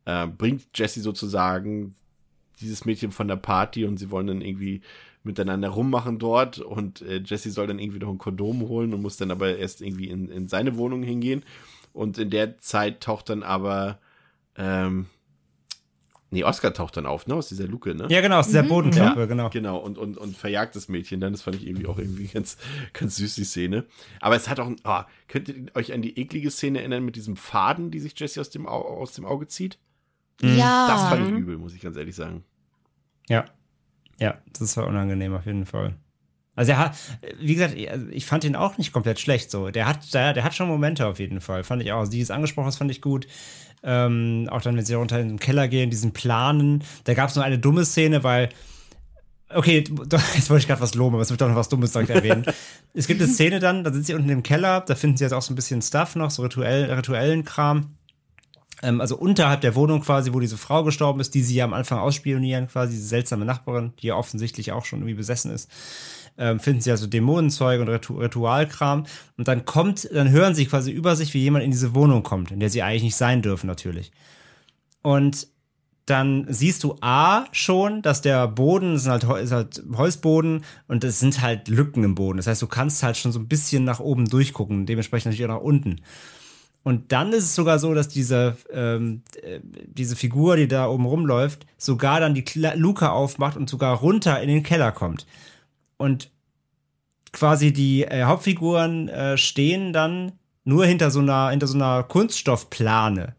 äh, 0.05 0.27
bringt 0.27 0.67
Jesse 0.75 1.01
sozusagen 1.01 1.95
dieses 2.61 2.85
Mädchen 2.85 3.13
von 3.13 3.29
der 3.29 3.37
Party 3.37 3.85
und 3.85 3.99
sie 3.99 4.11
wollen 4.11 4.27
dann 4.27 4.41
irgendwie 4.41 4.83
miteinander 5.25 5.69
rummachen 5.69 6.19
dort 6.19 6.59
und 6.59 7.01
äh, 7.03 7.23
Jesse 7.25 7.51
soll 7.51 7.69
dann 7.69 7.79
irgendwie 7.79 8.01
noch 8.01 8.11
ein 8.11 8.19
Kondom 8.19 8.69
holen 8.69 8.93
und 8.93 9.03
muss 9.03 9.17
dann 9.17 9.31
aber 9.31 9.57
erst 9.57 9.81
irgendwie 9.81 10.09
in, 10.09 10.29
in 10.29 10.49
seine 10.49 10.77
Wohnung 10.77 11.03
hingehen. 11.03 11.45
Und 11.93 12.19
in 12.19 12.31
der 12.31 12.59
Zeit 12.59 13.01
taucht 13.01 13.29
dann 13.29 13.43
aber 13.43 14.01
ähm, 14.57 15.07
Nee, 16.33 16.45
Oscar 16.45 16.73
taucht 16.73 16.97
dann 16.97 17.05
auf, 17.05 17.27
ne? 17.27 17.35
Aus 17.35 17.51
dieser 17.51 17.67
Luke, 17.67 17.95
ne? 17.95 18.07
Ja, 18.09 18.23
genau, 18.23 18.39
aus 18.39 18.47
dieser 18.47 18.63
mhm. 18.63 18.69
Bodenklappe, 18.69 19.21
ja, 19.21 19.27
genau. 19.27 19.51
Genau, 19.51 19.77
und, 19.77 19.99
und, 19.99 20.17
und 20.17 20.35
verjagt 20.35 20.75
das 20.75 20.89
Mädchen 20.89 21.21
dann. 21.21 21.33
Das 21.33 21.43
fand 21.43 21.57
ich 21.57 21.67
irgendwie 21.67 21.87
auch 21.87 21.99
irgendwie 21.99 22.27
ganz, 22.27 22.57
ganz 22.95 23.17
süß, 23.17 23.35
die 23.35 23.45
Szene. 23.45 23.85
Aber 24.19 24.35
es 24.35 24.49
hat 24.49 24.59
auch, 24.59 24.71
oh, 24.85 25.01
könnt 25.29 25.51
ihr 25.51 25.67
euch 25.75 25.93
an 25.93 26.01
die 26.01 26.19
eklige 26.19 26.51
Szene 26.51 26.79
erinnern 26.79 27.05
mit 27.05 27.17
diesem 27.17 27.37
Faden, 27.37 27.91
die 27.91 28.01
sich 28.01 28.19
Jesse 28.19 28.41
aus 28.41 28.49
dem, 28.49 28.67
aus 28.67 29.13
dem 29.13 29.27
Auge 29.27 29.47
zieht? 29.47 29.79
Ja. 30.41 30.89
Das 30.89 31.03
fand 31.11 31.29
ich 31.29 31.35
übel, 31.35 31.59
muss 31.59 31.75
ich 31.75 31.83
ganz 31.83 31.99
ehrlich 31.99 32.17
sagen. 32.17 32.45
Ja. 33.29 33.45
Ja, 34.19 34.39
das 34.59 34.75
war 34.79 34.87
unangenehm 34.87 35.35
auf 35.35 35.45
jeden 35.45 35.67
Fall. 35.67 35.97
Also 36.55 36.73
er 36.73 36.79
hat, 36.79 36.97
wie 37.39 37.55
gesagt, 37.55 37.77
also 37.91 38.07
ich 38.09 38.25
fand 38.25 38.45
ihn 38.45 38.57
auch 38.57 38.79
nicht 38.79 38.93
komplett 38.93 39.21
schlecht 39.21 39.51
so. 39.51 39.71
Der 39.71 39.87
hat, 39.87 40.13
der, 40.15 40.33
der 40.33 40.45
hat 40.45 40.55
schon 40.55 40.69
Momente 40.69 41.07
auf 41.07 41.19
jeden 41.19 41.43
Fall, 41.43 41.65
fand 41.65 41.83
ich 41.83 41.93
auch. 41.93 42.01
Also 42.01 42.13
die 42.13 42.21
ist 42.21 42.31
angesprochen, 42.31 42.67
das 42.67 42.77
fand 42.77 42.91
ich 42.91 43.03
gut. 43.03 43.27
Ähm, 43.85 44.49
auch 44.51 44.63
dann, 44.63 44.77
wenn 44.77 44.85
sie 44.85 44.95
runter 44.95 45.19
in 45.19 45.29
den 45.29 45.39
Keller 45.41 45.69
gehen, 45.69 45.91
diesen 45.91 46.13
Planen. 46.13 46.85
Da 47.05 47.15
gab 47.15 47.31
es 47.31 47.37
nur 47.37 47.45
eine 47.45 47.59
dumme 47.59 47.85
Szene, 47.85 48.23
weil 48.23 48.49
Okay, 49.55 49.85
jetzt 50.35 50.51
wollte 50.51 50.63
ich 50.63 50.67
gerade 50.67 50.81
was 50.81 50.95
loben, 50.95 51.15
aber 51.15 51.23
es 51.23 51.31
wird 51.31 51.41
doch 51.41 51.49
noch 51.49 51.57
was 51.57 51.69
Dummes 51.69 51.93
direkt 51.93 52.11
erwähnen. 52.11 52.45
es 52.95 53.07
gibt 53.07 53.21
eine 53.21 53.31
Szene 53.31 53.61
dann, 53.61 53.85
da 53.85 53.93
sind 53.93 54.07
sie 54.07 54.15
unten 54.15 54.31
im 54.31 54.43
Keller, 54.43 54.81
da 54.81 54.95
finden 54.95 55.17
sie 55.17 55.25
jetzt 55.25 55.33
auch 55.33 55.43
so 55.43 55.53
ein 55.53 55.57
bisschen 55.57 55.83
Stuff 55.83 56.17
noch, 56.17 56.31
so 56.31 56.43
rituell, 56.43 56.91
rituellen 56.91 57.45
Kram. 57.45 57.97
Ähm, 58.83 59.01
also 59.01 59.17
unterhalb 59.17 59.61
der 59.61 59.75
Wohnung 59.75 60.01
quasi, 60.01 60.33
wo 60.33 60.41
diese 60.41 60.57
Frau 60.57 60.85
gestorben 60.85 61.21
ist, 61.21 61.35
die 61.35 61.43
sie 61.43 61.57
ja 61.57 61.65
am 61.65 61.75
Anfang 61.75 61.99
ausspionieren, 61.99 62.69
quasi 62.69 62.95
diese 62.95 63.07
seltsame 63.07 63.45
Nachbarin, 63.45 63.93
die 64.01 64.09
ja 64.09 64.17
offensichtlich 64.17 64.73
auch 64.73 64.85
schon 64.85 65.01
irgendwie 65.01 65.15
besessen 65.15 65.53
ist 65.53 65.71
ähm, 66.39 66.61
finden 66.61 66.81
sie 66.81 66.91
also 66.91 67.07
Dämonenzeug 67.07 67.81
und 67.81 67.89
Ritu 67.89 68.19
Ritualkram. 68.19 69.05
Und 69.37 69.49
dann 69.49 69.65
kommt, 69.65 70.09
dann 70.13 70.31
hören 70.31 70.55
sie 70.55 70.67
quasi 70.67 70.91
über 70.91 71.17
sich, 71.17 71.35
wie 71.35 71.41
jemand 71.41 71.65
in 71.65 71.71
diese 71.71 71.95
Wohnung 71.95 72.23
kommt, 72.23 72.51
in 72.51 72.61
der 72.61 72.71
sie 72.71 72.83
eigentlich 72.83 73.03
nicht 73.03 73.17
sein 73.17 73.43
dürfen, 73.43 73.67
natürlich. 73.67 74.13
Und 75.03 75.49
dann 76.07 76.47
siehst 76.49 76.83
du 76.83 76.97
A 77.01 77.45
schon, 77.53 78.03
dass 78.03 78.23
der 78.23 78.49
Boden 78.49 78.97
ist 78.97 79.07
halt, 79.07 79.25
ist 79.25 79.53
halt 79.53 79.83
Holzboden 79.97 80.65
und 80.89 81.05
es 81.05 81.21
sind 81.21 81.41
halt 81.41 81.69
Lücken 81.69 82.03
im 82.03 82.15
Boden. 82.15 82.39
Das 82.39 82.49
heißt, 82.49 82.61
du 82.61 82.67
kannst 82.67 83.03
halt 83.03 83.17
schon 83.17 83.33
so 83.33 83.39
ein 83.39 83.49
bisschen 83.49 83.85
nach 83.85 84.01
oben 84.01 84.29
durchgucken, 84.29 84.85
dementsprechend 84.87 85.27
natürlich 85.27 85.51
auch 85.51 85.57
nach 85.57 85.63
unten. 85.63 86.01
Und 86.83 87.13
dann 87.13 87.33
ist 87.33 87.45
es 87.45 87.55
sogar 87.55 87.79
so, 87.79 87.95
dass 87.95 88.09
diese, 88.09 88.57
ähm, 88.73 89.23
äh, 89.43 89.61
diese 89.63 90.17
Figur, 90.17 90.57
die 90.57 90.67
da 90.67 90.89
oben 90.89 91.07
rumläuft, 91.07 91.67
sogar 91.79 92.19
dann 92.19 92.35
die 92.35 92.45
Luke 92.75 93.11
aufmacht 93.11 93.57
und 93.57 93.71
sogar 93.71 93.97
runter 93.97 94.41
in 94.41 94.49
den 94.49 94.65
Keller 94.65 94.91
kommt. 94.91 95.27
Und 96.03 96.31
quasi 97.33 97.73
die 97.73 98.03
äh, 98.03 98.25
Hauptfiguren 98.25 99.09
äh, 99.09 99.39
stehen 99.39 99.93
dann 99.93 100.33
nur 100.65 100.85
hinter 100.85 101.11
so 101.11 101.21
einer, 101.21 101.51
hinter 101.51 101.67
so 101.67 101.77
einer 101.77 102.03
Kunststoffplane 102.03 103.37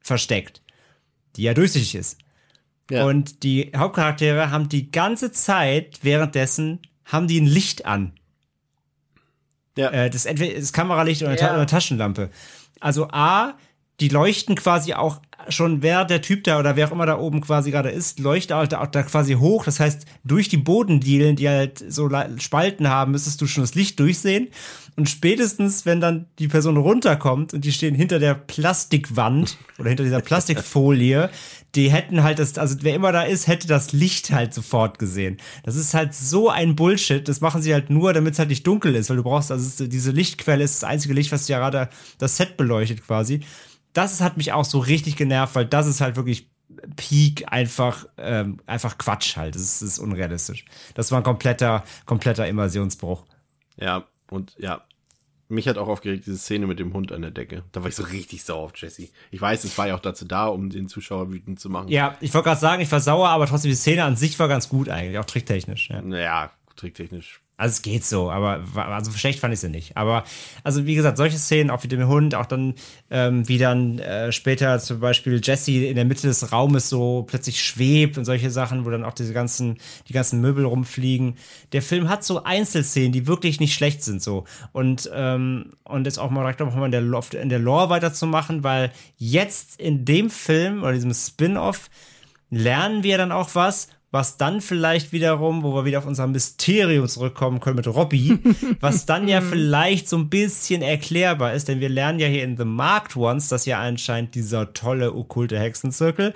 versteckt, 0.00 0.62
die 1.36 1.42
ja 1.42 1.54
durchsichtig 1.54 1.94
ist. 1.94 2.18
Ja. 2.90 3.04
Und 3.06 3.42
die 3.42 3.72
Hauptcharaktere 3.74 4.50
haben 4.50 4.68
die 4.68 4.90
ganze 4.90 5.32
Zeit 5.32 6.00
währenddessen 6.02 6.80
haben 7.04 7.28
die 7.28 7.40
ein 7.40 7.46
Licht 7.46 7.86
an. 7.86 8.12
Ja. 9.76 9.90
Äh, 9.90 10.10
das, 10.10 10.26
entweder 10.26 10.58
das 10.58 10.72
Kameralicht 10.72 11.22
oder, 11.22 11.38
ja. 11.38 11.54
oder 11.54 11.66
Taschenlampe. 11.66 12.30
Also 12.80 13.08
A, 13.10 13.54
die 14.00 14.08
leuchten 14.08 14.54
quasi 14.56 14.94
auch 14.94 15.20
schon, 15.48 15.82
wer 15.82 16.04
der 16.04 16.22
Typ 16.22 16.44
da 16.44 16.58
oder 16.58 16.76
wer 16.76 16.88
auch 16.88 16.92
immer 16.92 17.06
da 17.06 17.18
oben 17.18 17.40
quasi 17.40 17.70
gerade 17.70 17.90
ist, 17.90 18.18
leuchtet 18.18 18.52
auch 18.52 18.86
da 18.86 19.02
quasi 19.02 19.34
hoch. 19.34 19.64
Das 19.64 19.80
heißt, 19.80 20.04
durch 20.24 20.48
die 20.48 20.56
Bodendielen, 20.56 21.36
die 21.36 21.48
halt 21.48 21.84
so 21.88 22.10
Spalten 22.38 22.88
haben, 22.88 23.12
müsstest 23.12 23.40
du 23.40 23.46
schon 23.46 23.62
das 23.62 23.74
Licht 23.74 23.98
durchsehen. 24.00 24.48
Und 24.96 25.08
spätestens, 25.08 25.84
wenn 25.84 26.00
dann 26.00 26.26
die 26.38 26.48
Person 26.48 26.78
runterkommt 26.78 27.52
und 27.52 27.64
die 27.64 27.72
stehen 27.72 27.94
hinter 27.94 28.18
der 28.18 28.34
Plastikwand 28.34 29.58
oder 29.78 29.90
hinter 29.90 30.04
dieser 30.04 30.20
Plastikfolie, 30.20 31.30
die 31.74 31.90
hätten 31.90 32.22
halt 32.22 32.38
das, 32.38 32.56
also 32.56 32.76
wer 32.80 32.94
immer 32.94 33.12
da 33.12 33.22
ist, 33.22 33.46
hätte 33.46 33.68
das 33.68 33.92
Licht 33.92 34.30
halt 34.30 34.54
sofort 34.54 34.98
gesehen. 34.98 35.36
Das 35.64 35.76
ist 35.76 35.92
halt 35.92 36.14
so 36.14 36.48
ein 36.48 36.74
Bullshit. 36.74 37.28
Das 37.28 37.42
machen 37.42 37.60
sie 37.60 37.74
halt 37.74 37.90
nur, 37.90 38.14
damit 38.14 38.32
es 38.32 38.38
halt 38.38 38.48
nicht 38.48 38.66
dunkel 38.66 38.94
ist, 38.94 39.10
weil 39.10 39.18
du 39.18 39.22
brauchst, 39.22 39.52
also 39.52 39.86
diese 39.86 40.10
Lichtquelle 40.10 40.64
ist 40.64 40.82
das 40.82 40.88
einzige 40.88 41.12
Licht, 41.12 41.30
was 41.30 41.46
ja 41.48 41.58
gerade 41.58 41.90
das 42.18 42.38
Set 42.38 42.56
beleuchtet 42.56 43.06
quasi 43.06 43.42
das 43.96 44.20
hat 44.20 44.36
mich 44.36 44.52
auch 44.52 44.64
so 44.64 44.78
richtig 44.78 45.16
genervt, 45.16 45.54
weil 45.54 45.66
das 45.66 45.86
ist 45.86 46.00
halt 46.00 46.16
wirklich 46.16 46.48
Peak 46.96 47.44
einfach, 47.52 48.06
ähm, 48.18 48.58
einfach 48.66 48.98
Quatsch 48.98 49.36
halt. 49.36 49.54
Das 49.54 49.62
ist, 49.62 49.82
das 49.82 49.88
ist 49.90 49.98
unrealistisch. 49.98 50.64
Das 50.94 51.12
war 51.12 51.18
ein 51.18 51.24
kompletter, 51.24 51.84
kompletter 52.04 52.46
Immersionsbruch. 52.46 53.24
Ja, 53.76 54.04
und 54.30 54.54
ja, 54.58 54.84
mich 55.48 55.68
hat 55.68 55.78
auch 55.78 55.88
aufgeregt 55.88 56.26
diese 56.26 56.38
Szene 56.38 56.66
mit 56.66 56.78
dem 56.78 56.92
Hund 56.92 57.12
an 57.12 57.22
der 57.22 57.30
Decke. 57.30 57.62
Da 57.72 57.82
war 57.82 57.88
ich 57.88 57.94
so 57.94 58.02
richtig 58.02 58.42
sauer 58.44 58.64
auf 58.64 58.72
Jesse. 58.74 59.08
Ich 59.30 59.40
weiß, 59.40 59.64
es 59.64 59.78
war 59.78 59.86
ja 59.86 59.94
auch 59.94 60.00
dazu 60.00 60.24
da, 60.24 60.46
um 60.46 60.70
den 60.70 60.88
Zuschauer 60.88 61.30
wütend 61.30 61.60
zu 61.60 61.70
machen. 61.70 61.88
Ja, 61.88 62.16
ich 62.20 62.34
wollte 62.34 62.48
gerade 62.48 62.60
sagen, 62.60 62.82
ich 62.82 62.90
war 62.90 63.00
sauer, 63.00 63.28
aber 63.28 63.46
trotzdem 63.46 63.70
die 63.70 63.76
Szene 63.76 64.04
an 64.04 64.16
sich 64.16 64.38
war 64.38 64.48
ganz 64.48 64.68
gut 64.68 64.88
eigentlich, 64.88 65.18
auch 65.18 65.24
tricktechnisch. 65.24 65.90
Ja, 65.90 66.02
naja, 66.02 66.50
tricktechnisch 66.74 67.40
also 67.58 67.72
es 67.72 67.82
geht 67.82 68.04
so, 68.04 68.30
aber 68.30 68.62
also 68.74 69.10
schlecht 69.12 69.40
fand 69.40 69.54
ich 69.54 69.60
sie 69.60 69.70
nicht. 69.70 69.96
Aber 69.96 70.24
also 70.62 70.84
wie 70.84 70.94
gesagt, 70.94 71.16
solche 71.16 71.38
Szenen, 71.38 71.70
auch 71.70 71.82
wie 71.84 71.88
dem 71.88 72.06
Hund, 72.06 72.34
auch 72.34 72.44
dann 72.44 72.74
ähm, 73.10 73.48
wie 73.48 73.56
dann 73.56 73.98
äh, 73.98 74.30
später 74.30 74.78
zum 74.78 75.00
Beispiel 75.00 75.40
Jesse 75.42 75.86
in 75.86 75.96
der 75.96 76.04
Mitte 76.04 76.26
des 76.26 76.52
Raumes 76.52 76.90
so 76.90 77.24
plötzlich 77.26 77.64
schwebt 77.64 78.18
und 78.18 78.26
solche 78.26 78.50
Sachen, 78.50 78.84
wo 78.84 78.90
dann 78.90 79.04
auch 79.04 79.14
diese 79.14 79.32
ganzen 79.32 79.78
die 80.06 80.12
ganzen 80.12 80.42
Möbel 80.42 80.66
rumfliegen. 80.66 81.36
Der 81.72 81.80
Film 81.80 82.10
hat 82.10 82.24
so 82.24 82.44
Einzelszenen, 82.44 83.12
die 83.12 83.26
wirklich 83.26 83.58
nicht 83.58 83.72
schlecht 83.72 84.04
sind 84.04 84.22
so 84.22 84.44
und 84.72 85.10
ähm, 85.14 85.72
und 85.84 86.04
jetzt 86.04 86.18
auch 86.18 86.28
mal 86.28 86.42
direkt 86.42 86.60
noch 86.60 86.74
mal 86.74 86.84
in 86.84 86.92
der, 86.92 87.42
in 87.42 87.48
der 87.48 87.58
Lore 87.58 87.88
weiterzumachen, 87.88 88.64
weil 88.64 88.92
jetzt 89.16 89.80
in 89.80 90.04
dem 90.04 90.28
Film 90.28 90.82
oder 90.82 90.92
diesem 90.92 91.14
Spin-off 91.14 91.88
lernen 92.50 93.02
wir 93.02 93.16
dann 93.16 93.32
auch 93.32 93.54
was 93.54 93.88
was 94.10 94.36
dann 94.36 94.60
vielleicht 94.60 95.12
wiederum, 95.12 95.62
wo 95.62 95.74
wir 95.74 95.84
wieder 95.84 95.98
auf 95.98 96.06
unser 96.06 96.26
Mysterium 96.26 97.08
zurückkommen 97.08 97.60
können 97.60 97.76
mit 97.76 97.88
Robbie, 97.88 98.38
was 98.80 99.06
dann 99.06 99.28
ja 99.28 99.40
vielleicht 99.40 100.08
so 100.08 100.16
ein 100.16 100.28
bisschen 100.28 100.82
erklärbar 100.82 101.54
ist, 101.54 101.68
denn 101.68 101.80
wir 101.80 101.88
lernen 101.88 102.18
ja 102.18 102.28
hier 102.28 102.44
in 102.44 102.56
The 102.56 102.64
Marked 102.64 103.16
Ones, 103.16 103.48
dass 103.48 103.66
ja 103.66 103.80
anscheinend 103.80 104.34
dieser 104.34 104.72
tolle 104.72 105.14
okkulte 105.14 105.58
Hexenzirkel 105.58 106.32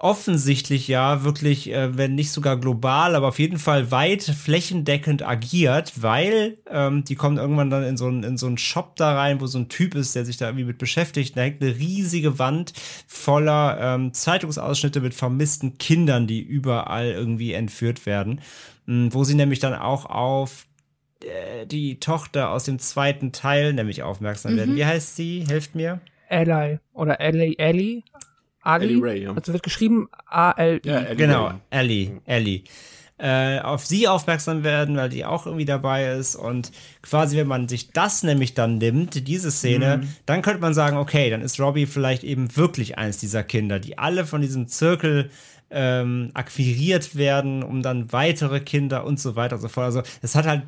offensichtlich 0.00 0.86
ja 0.86 1.24
wirklich, 1.24 1.72
äh, 1.72 1.96
wenn 1.96 2.14
nicht 2.14 2.30
sogar 2.30 2.56
global, 2.56 3.16
aber 3.16 3.28
auf 3.28 3.40
jeden 3.40 3.58
Fall 3.58 3.90
weit 3.90 4.22
flächendeckend 4.22 5.26
agiert, 5.26 5.92
weil 5.96 6.58
ähm, 6.70 7.02
die 7.02 7.16
kommen 7.16 7.36
irgendwann 7.36 7.70
dann 7.70 7.82
in 7.82 7.96
so, 7.96 8.06
einen, 8.06 8.22
in 8.22 8.36
so 8.36 8.46
einen 8.46 8.58
Shop 8.58 8.94
da 8.94 9.14
rein, 9.16 9.40
wo 9.40 9.46
so 9.46 9.58
ein 9.58 9.68
Typ 9.68 9.96
ist, 9.96 10.14
der 10.14 10.24
sich 10.24 10.36
da 10.36 10.46
irgendwie 10.46 10.66
mit 10.66 10.78
beschäftigt. 10.78 11.36
Da 11.36 11.40
hängt 11.40 11.60
eine 11.62 11.76
riesige 11.76 12.38
Wand 12.38 12.72
voller 13.08 13.78
ähm, 13.80 14.14
Zeitungsausschnitte 14.14 15.00
mit 15.00 15.14
vermissten 15.14 15.78
Kindern, 15.78 16.28
die 16.28 16.40
überall 16.40 17.10
irgendwie 17.10 17.52
entführt 17.52 18.06
werden, 18.06 18.40
mhm, 18.86 19.12
wo 19.12 19.24
sie 19.24 19.34
nämlich 19.34 19.58
dann 19.58 19.74
auch 19.74 20.06
auf 20.06 20.66
äh, 21.24 21.66
die 21.66 21.98
Tochter 21.98 22.50
aus 22.50 22.62
dem 22.62 22.78
zweiten 22.78 23.32
Teil 23.32 23.72
nämlich 23.72 24.04
aufmerksam 24.04 24.56
werden. 24.56 24.74
Mhm. 24.74 24.76
Wie 24.76 24.86
heißt 24.86 25.16
sie? 25.16 25.44
Helft 25.48 25.74
mir. 25.74 26.00
Ellie 26.28 26.78
oder 26.92 27.20
Ellie, 27.20 27.58
Ellie 27.58 28.02
Ali. 28.62 28.86
Ellie 28.86 29.02
Ray, 29.02 29.22
ja. 29.24 29.32
Also 29.34 29.52
wird 29.52 29.62
geschrieben 29.62 30.08
A-L-I. 30.26 30.86
Ja, 30.88 30.98
Ellie 31.00 31.16
genau. 31.16 31.52
Ellie, 31.70 32.20
Ellie. 32.24 32.62
Äh, 33.20 33.58
auf 33.60 33.84
sie 33.84 34.06
aufmerksam 34.06 34.62
werden, 34.62 34.96
weil 34.96 35.08
die 35.08 35.24
auch 35.24 35.46
irgendwie 35.46 35.64
dabei 35.64 36.12
ist. 36.12 36.36
Und 36.36 36.70
quasi, 37.02 37.36
wenn 37.36 37.48
man 37.48 37.66
sich 37.66 37.90
das 37.90 38.22
nämlich 38.22 38.54
dann 38.54 38.78
nimmt, 38.78 39.26
diese 39.26 39.50
Szene, 39.50 39.98
mhm. 39.98 40.08
dann 40.24 40.42
könnte 40.42 40.60
man 40.60 40.72
sagen, 40.72 40.96
okay, 40.96 41.28
dann 41.28 41.42
ist 41.42 41.58
Robbie 41.58 41.86
vielleicht 41.86 42.22
eben 42.22 42.56
wirklich 42.56 42.96
eins 42.96 43.18
dieser 43.18 43.42
Kinder, 43.42 43.80
die 43.80 43.98
alle 43.98 44.24
von 44.24 44.40
diesem 44.40 44.68
Zirkel 44.68 45.30
ähm, 45.70 46.30
akquiriert 46.34 47.16
werden, 47.16 47.62
um 47.62 47.82
dann 47.82 48.12
weitere 48.12 48.60
Kinder 48.60 49.04
und 49.04 49.18
so 49.18 49.36
weiter 49.36 49.56
und 49.56 49.62
so 49.62 49.68
fort. 49.68 49.86
Also 49.86 50.02
es 50.22 50.34
hat 50.34 50.46
halt, 50.46 50.62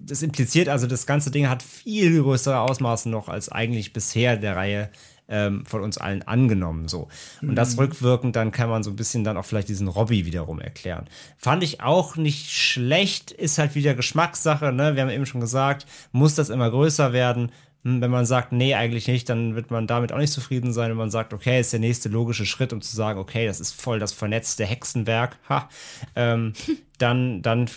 das 0.00 0.22
impliziert, 0.22 0.68
also 0.68 0.86
das 0.86 1.04
ganze 1.04 1.30
Ding 1.30 1.48
hat 1.48 1.62
viel 1.62 2.22
größere 2.22 2.60
Ausmaße 2.60 3.10
noch 3.10 3.28
als 3.28 3.50
eigentlich 3.50 3.92
bisher 3.92 4.36
der 4.36 4.56
Reihe 4.56 4.90
ähm, 5.28 5.64
von 5.66 5.82
uns 5.82 5.98
allen 5.98 6.22
angenommen. 6.22 6.88
So. 6.88 7.08
Und 7.42 7.50
mhm. 7.50 7.54
das 7.54 7.78
rückwirkend, 7.78 8.36
dann 8.36 8.50
kann 8.50 8.68
man 8.68 8.82
so 8.82 8.90
ein 8.90 8.96
bisschen 8.96 9.24
dann 9.24 9.36
auch 9.36 9.44
vielleicht 9.44 9.68
diesen 9.68 9.88
Robby 9.88 10.26
wiederum 10.26 10.60
erklären. 10.60 11.06
Fand 11.36 11.62
ich 11.62 11.80
auch 11.80 12.16
nicht 12.16 12.50
schlecht, 12.50 13.30
ist 13.30 13.58
halt 13.58 13.74
wieder 13.74 13.94
Geschmackssache, 13.94 14.72
ne? 14.72 14.94
Wir 14.94 15.02
haben 15.02 15.10
eben 15.10 15.26
schon 15.26 15.40
gesagt, 15.40 15.86
muss 16.12 16.34
das 16.34 16.50
immer 16.50 16.70
größer 16.70 17.12
werden. 17.12 17.52
Hm, 17.84 18.00
wenn 18.00 18.10
man 18.10 18.26
sagt, 18.26 18.52
nee, 18.52 18.74
eigentlich 18.74 19.06
nicht, 19.06 19.28
dann 19.28 19.54
wird 19.54 19.70
man 19.70 19.86
damit 19.86 20.12
auch 20.12 20.18
nicht 20.18 20.32
zufrieden 20.32 20.72
sein. 20.72 20.90
Wenn 20.90 20.96
man 20.96 21.10
sagt, 21.10 21.32
okay, 21.32 21.60
ist 21.60 21.72
der 21.72 21.80
nächste 21.80 22.08
logische 22.08 22.44
Schritt, 22.44 22.72
um 22.72 22.80
zu 22.80 22.94
sagen, 22.94 23.20
okay, 23.20 23.46
das 23.46 23.60
ist 23.60 23.72
voll 23.72 24.00
das 24.00 24.12
vernetzte 24.12 24.64
Hexenwerk. 24.64 25.38
Ha. 25.48 25.68
Ähm, 26.16 26.54
dann, 26.98 27.42
dann 27.42 27.70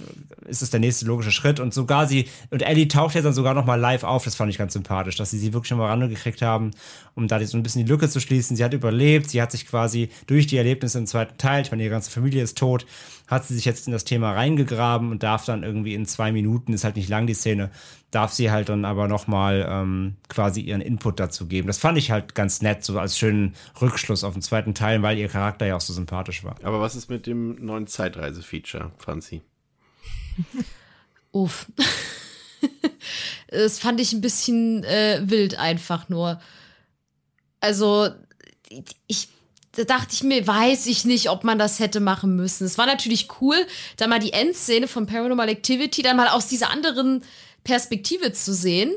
ist 0.47 0.63
es 0.63 0.71
der 0.71 0.80
nächste 0.80 1.05
logische 1.05 1.31
Schritt. 1.31 1.59
Und 1.59 1.73
sogar 1.73 2.07
sie, 2.07 2.27
und 2.49 2.63
Ellie 2.63 2.88
taucht 2.88 3.13
jetzt 3.13 3.25
dann 3.25 3.33
sogar 3.33 3.53
noch 3.53 3.65
mal 3.65 3.80
live 3.80 4.03
auf, 4.03 4.23
das 4.23 4.35
fand 4.35 4.49
ich 4.49 4.57
ganz 4.57 4.73
sympathisch, 4.73 5.15
dass 5.15 5.30
sie 5.30 5.38
sie 5.38 5.53
wirklich 5.53 5.69
schon 5.69 5.77
mal 5.77 5.88
rangekriegt 5.88 6.41
haben, 6.41 6.71
um 7.15 7.27
da 7.27 7.43
so 7.45 7.57
ein 7.57 7.64
bisschen 7.64 7.85
die 7.85 7.91
Lücke 7.91 8.09
zu 8.09 8.19
schließen. 8.19 8.56
Sie 8.56 8.64
hat 8.64 8.73
überlebt, 8.73 9.30
sie 9.30 9.41
hat 9.41 9.51
sich 9.51 9.67
quasi 9.67 10.09
durch 10.27 10.48
die 10.48 10.57
Erlebnisse 10.57 10.98
im 10.98 11.07
zweiten 11.07 11.38
Teil, 11.38 11.64
ich 11.64 11.72
meine, 11.72 11.83
ihre 11.83 11.91
ganze 11.91 12.11
Familie 12.11 12.43
ist 12.43 12.57
tot, 12.57 12.85
hat 13.27 13.45
sie 13.45 13.56
sich 13.56 13.65
jetzt 13.65 13.88
in 13.88 13.93
das 13.93 14.03
Thema 14.03 14.33
reingegraben 14.33 15.11
und 15.11 15.23
darf 15.23 15.45
dann 15.45 15.64
irgendwie 15.64 15.93
in 15.93 16.06
zwei 16.06 16.31
Minuten, 16.31 16.73
ist 16.73 16.83
halt 16.83 16.95
nicht 16.95 17.09
lang 17.09 17.27
die 17.27 17.33
Szene, 17.33 17.72
darf 18.11 18.33
sie 18.33 18.51
halt 18.51 18.69
dann 18.69 18.85
aber 18.85 19.07
noch 19.07 19.27
mal 19.27 19.65
ähm, 19.67 20.15
quasi 20.27 20.61
ihren 20.61 20.81
Input 20.81 21.19
dazu 21.19 21.48
geben. 21.48 21.67
Das 21.67 21.77
fand 21.77 21.98
ich 21.98 22.11
halt 22.11 22.35
ganz 22.35 22.61
nett, 22.61 22.83
so 22.83 22.99
als 22.99 23.17
schönen 23.17 23.56
Rückschluss 23.81 24.23
auf 24.23 24.33
den 24.33 24.41
zweiten 24.41 24.73
Teil, 24.73 25.01
weil 25.01 25.17
ihr 25.17 25.30
Charakter 25.30 25.65
ja 25.65 25.77
auch 25.77 25.81
so 25.81 25.93
sympathisch 25.93 26.43
war. 26.43 26.56
Aber 26.64 26.81
was 26.81 26.95
ist 26.95 27.09
mit 27.09 27.25
dem 27.25 27.64
neuen 27.64 27.88
Zeitreise-Feature, 27.88 28.91
Franzi? 28.98 29.41
Uff. 31.31 31.67
das 33.48 33.80
fand 33.80 33.99
ich 34.01 34.14
ein 34.14 34.22
bisschen 34.22 34.83
äh, 34.83 35.22
wild 35.23 35.57
einfach 35.57 36.09
nur. 36.09 36.40
Also, 37.61 38.09
ich 39.07 39.30
da 39.73 39.83
dachte 39.85 40.14
ich 40.14 40.23
mir, 40.23 40.45
weiß 40.45 40.88
ich 40.88 41.06
nicht, 41.06 41.30
ob 41.30 41.43
man 41.43 41.57
das 41.57 41.80
hätte 41.80 42.01
machen 42.01 42.35
müssen. 42.35 42.65
Es 42.65 42.77
war 42.77 42.85
natürlich 42.85 43.30
cool, 43.40 43.56
da 43.95 44.07
mal 44.07 44.19
die 44.19 44.33
Endszene 44.33 44.88
von 44.88 45.06
Paranormal 45.06 45.48
Activity 45.48 46.01
dann 46.01 46.17
mal 46.17 46.27
aus 46.27 46.48
dieser 46.48 46.69
anderen 46.72 47.23
Perspektive 47.64 48.33
zu 48.33 48.53
sehen. 48.53 48.93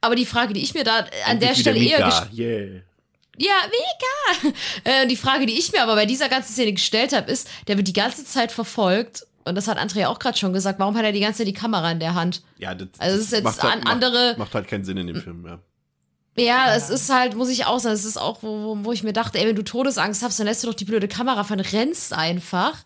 Aber 0.00 0.16
die 0.16 0.26
Frage, 0.26 0.52
die 0.52 0.62
ich 0.62 0.74
mir 0.74 0.82
da 0.82 1.06
an 1.26 1.38
der 1.38 1.54
Stelle 1.54 1.78
eher 1.78 2.04
gestellt 2.04 2.36
yeah. 2.36 2.82
Ja, 3.38 3.54
mega! 3.66 4.56
Äh, 4.84 5.06
die 5.06 5.16
Frage, 5.16 5.46
die 5.46 5.56
ich 5.56 5.72
mir 5.72 5.82
aber 5.82 5.94
bei 5.94 6.06
dieser 6.06 6.28
ganzen 6.28 6.52
Szene 6.52 6.72
gestellt 6.72 7.12
habe, 7.12 7.30
ist, 7.30 7.48
der 7.68 7.76
wird 7.76 7.86
die 7.86 7.92
ganze 7.92 8.24
Zeit 8.24 8.50
verfolgt 8.50 9.26
und 9.44 9.54
das 9.54 9.68
hat 9.68 9.78
Andrea 9.78 10.08
auch 10.08 10.18
gerade 10.18 10.36
schon 10.36 10.52
gesagt, 10.52 10.78
warum 10.78 10.96
hat 10.96 11.04
er 11.04 11.12
die 11.12 11.20
ganze 11.20 11.38
Zeit 11.38 11.46
die 11.46 11.52
Kamera 11.52 11.90
in 11.90 12.00
der 12.00 12.14
Hand? 12.14 12.42
Ja, 12.58 12.74
das, 12.74 12.88
also 12.98 13.16
das 13.16 13.26
ist 13.26 13.32
jetzt 13.32 13.44
macht 13.44 13.62
halt, 13.62 13.86
andere. 13.86 14.30
Macht, 14.30 14.38
macht, 14.38 14.54
halt 14.54 14.68
keinen 14.68 14.84
Sinn 14.84 14.96
in 14.96 15.06
dem 15.06 15.20
Film, 15.20 15.46
ja. 15.46 15.58
Ja, 16.36 16.74
es 16.74 16.88
ist 16.88 17.12
halt, 17.12 17.36
muss 17.36 17.50
ich 17.50 17.66
auch 17.66 17.78
sagen, 17.78 17.94
es 17.94 18.06
ist 18.06 18.16
auch, 18.16 18.42
wo, 18.42 18.78
wo 18.82 18.92
ich 18.92 19.02
mir 19.02 19.12
dachte, 19.12 19.38
ey, 19.38 19.46
wenn 19.46 19.56
du 19.56 19.64
Todesangst 19.64 20.22
hast, 20.22 20.38
dann 20.38 20.46
lässt 20.46 20.62
du 20.62 20.66
doch 20.66 20.74
die 20.74 20.86
blöde 20.86 21.06
Kamera 21.06 21.44
fahren, 21.44 21.60
rennst 21.60 22.14
einfach. 22.14 22.82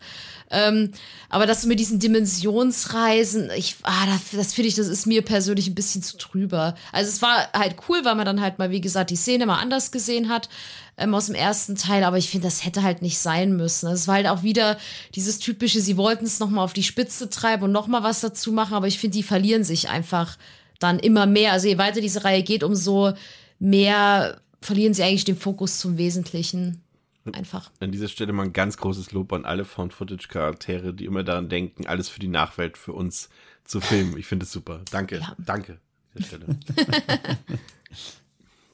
Ähm, 0.49 0.91
aber 1.29 1.45
dass 1.45 1.61
du 1.61 1.67
mit 1.67 1.79
diesen 1.79 1.99
Dimensionsreisen, 1.99 3.49
ich, 3.55 3.77
ah, 3.83 4.05
das, 4.05 4.31
das 4.31 4.53
finde 4.53 4.67
ich, 4.67 4.75
das 4.75 4.87
ist 4.87 5.05
mir 5.05 5.21
persönlich 5.21 5.67
ein 5.67 5.75
bisschen 5.75 6.03
zu 6.03 6.17
drüber. 6.17 6.75
Also 6.91 7.09
es 7.09 7.21
war 7.21 7.51
halt 7.53 7.75
cool, 7.87 8.03
weil 8.03 8.15
man 8.15 8.25
dann 8.25 8.41
halt 8.41 8.59
mal, 8.59 8.69
wie 8.69 8.81
gesagt, 8.81 9.11
die 9.11 9.15
Szene 9.15 9.45
mal 9.45 9.59
anders 9.59 9.91
gesehen 9.91 10.27
hat 10.29 10.49
ähm, 10.97 11.13
aus 11.15 11.27
dem 11.27 11.35
ersten 11.35 11.75
Teil, 11.75 12.03
aber 12.03 12.17
ich 12.17 12.29
finde, 12.29 12.47
das 12.47 12.65
hätte 12.65 12.83
halt 12.83 13.01
nicht 13.01 13.19
sein 13.19 13.55
müssen. 13.55 13.89
Es 13.89 14.07
war 14.07 14.15
halt 14.15 14.27
auch 14.27 14.43
wieder 14.43 14.77
dieses 15.15 15.39
typische, 15.39 15.79
sie 15.79 15.95
wollten 15.97 16.25
es 16.25 16.39
nochmal 16.39 16.65
auf 16.65 16.73
die 16.73 16.83
Spitze 16.83 17.29
treiben 17.29 17.63
und 17.63 17.71
nochmal 17.71 18.03
was 18.03 18.19
dazu 18.21 18.51
machen, 18.51 18.73
aber 18.73 18.87
ich 18.87 18.99
finde, 18.99 19.15
die 19.17 19.23
verlieren 19.23 19.63
sich 19.63 19.89
einfach 19.89 20.37
dann 20.79 20.99
immer 20.99 21.25
mehr. 21.25 21.51
Also 21.51 21.67
je 21.67 21.77
weiter 21.77 22.01
diese 22.01 22.23
Reihe 22.23 22.43
geht, 22.43 22.63
umso 22.63 23.13
mehr 23.59 24.41
verlieren 24.61 24.93
sie 24.93 25.03
eigentlich 25.03 25.25
den 25.25 25.37
Fokus 25.37 25.79
zum 25.79 25.97
Wesentlichen. 25.97 26.81
Einfach. 27.33 27.71
An 27.81 27.91
dieser 27.91 28.07
Stelle 28.07 28.31
mal 28.31 28.43
ein 28.43 28.53
ganz 28.53 28.77
großes 28.77 29.11
Lob 29.11 29.33
an 29.33 29.43
alle 29.43 29.65
Found-Footage-Charaktere, 29.65 30.93
die 30.93 31.05
immer 31.05 31.23
daran 31.23 31.49
denken, 31.49 31.85
alles 31.85 32.07
für 32.07 32.21
die 32.21 32.29
Nachwelt 32.29 32.77
für 32.77 32.93
uns 32.93 33.29
zu 33.65 33.81
filmen. 33.81 34.17
Ich 34.17 34.27
finde 34.27 34.45
es 34.45 34.51
super. 34.51 34.81
Danke. 34.91 35.17
Ja. 35.19 35.35
Danke. 35.37 35.79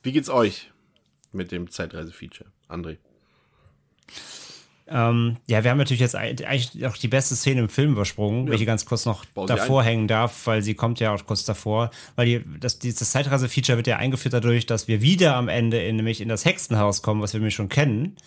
Wie 0.04 0.12
geht's 0.12 0.30
euch 0.30 0.72
mit 1.32 1.52
dem 1.52 1.72
Zeitreise-Feature, 1.72 2.52
André? 2.70 2.98
Ähm, 4.96 5.38
ja, 5.48 5.64
wir 5.64 5.72
haben 5.72 5.80
natürlich 5.80 6.02
jetzt 6.02 6.16
eigentlich 6.16 6.86
auch 6.86 6.96
die 6.96 7.08
beste 7.08 7.36
Szene 7.36 7.62
im 7.62 7.70
Film 7.70 7.94
übersprungen, 7.94 8.46
ja. 8.46 8.52
welche 8.52 8.66
ganz 8.66 8.86
kurz 8.86 9.06
noch 9.08 9.26
davor 9.48 9.82
ein. 9.82 9.88
hängen 9.88 10.08
darf, 10.08 10.46
weil 10.46 10.62
sie 10.62 10.76
kommt 10.76 11.00
ja 11.00 11.16
auch 11.16 11.26
kurz 11.26 11.46
davor, 11.46 11.90
weil 12.16 12.28
die, 12.28 12.42
das, 12.60 12.78
dieses 12.78 13.10
Zeitreise-Feature 13.10 13.78
wird 13.78 13.88
ja 13.88 13.98
eingeführt 13.98 14.36
dadurch, 14.36 14.68
dass 14.68 14.88
wir 14.88 15.02
wieder 15.02 15.36
am 15.36 15.50
Ende 15.50 15.82
in, 15.82 15.96
nämlich 15.96 16.22
in 16.22 16.30
das 16.30 16.46
Hexenhaus 16.46 17.02
kommen, 17.02 17.24
was 17.24 17.34
wir 17.34 17.40
nämlich 17.40 17.56
schon 17.56 17.70
kennen, 17.70 18.18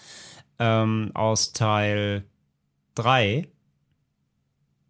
ähm, 0.58 1.12
aus 1.14 1.52
Teil 1.52 2.24
3. 2.96 3.46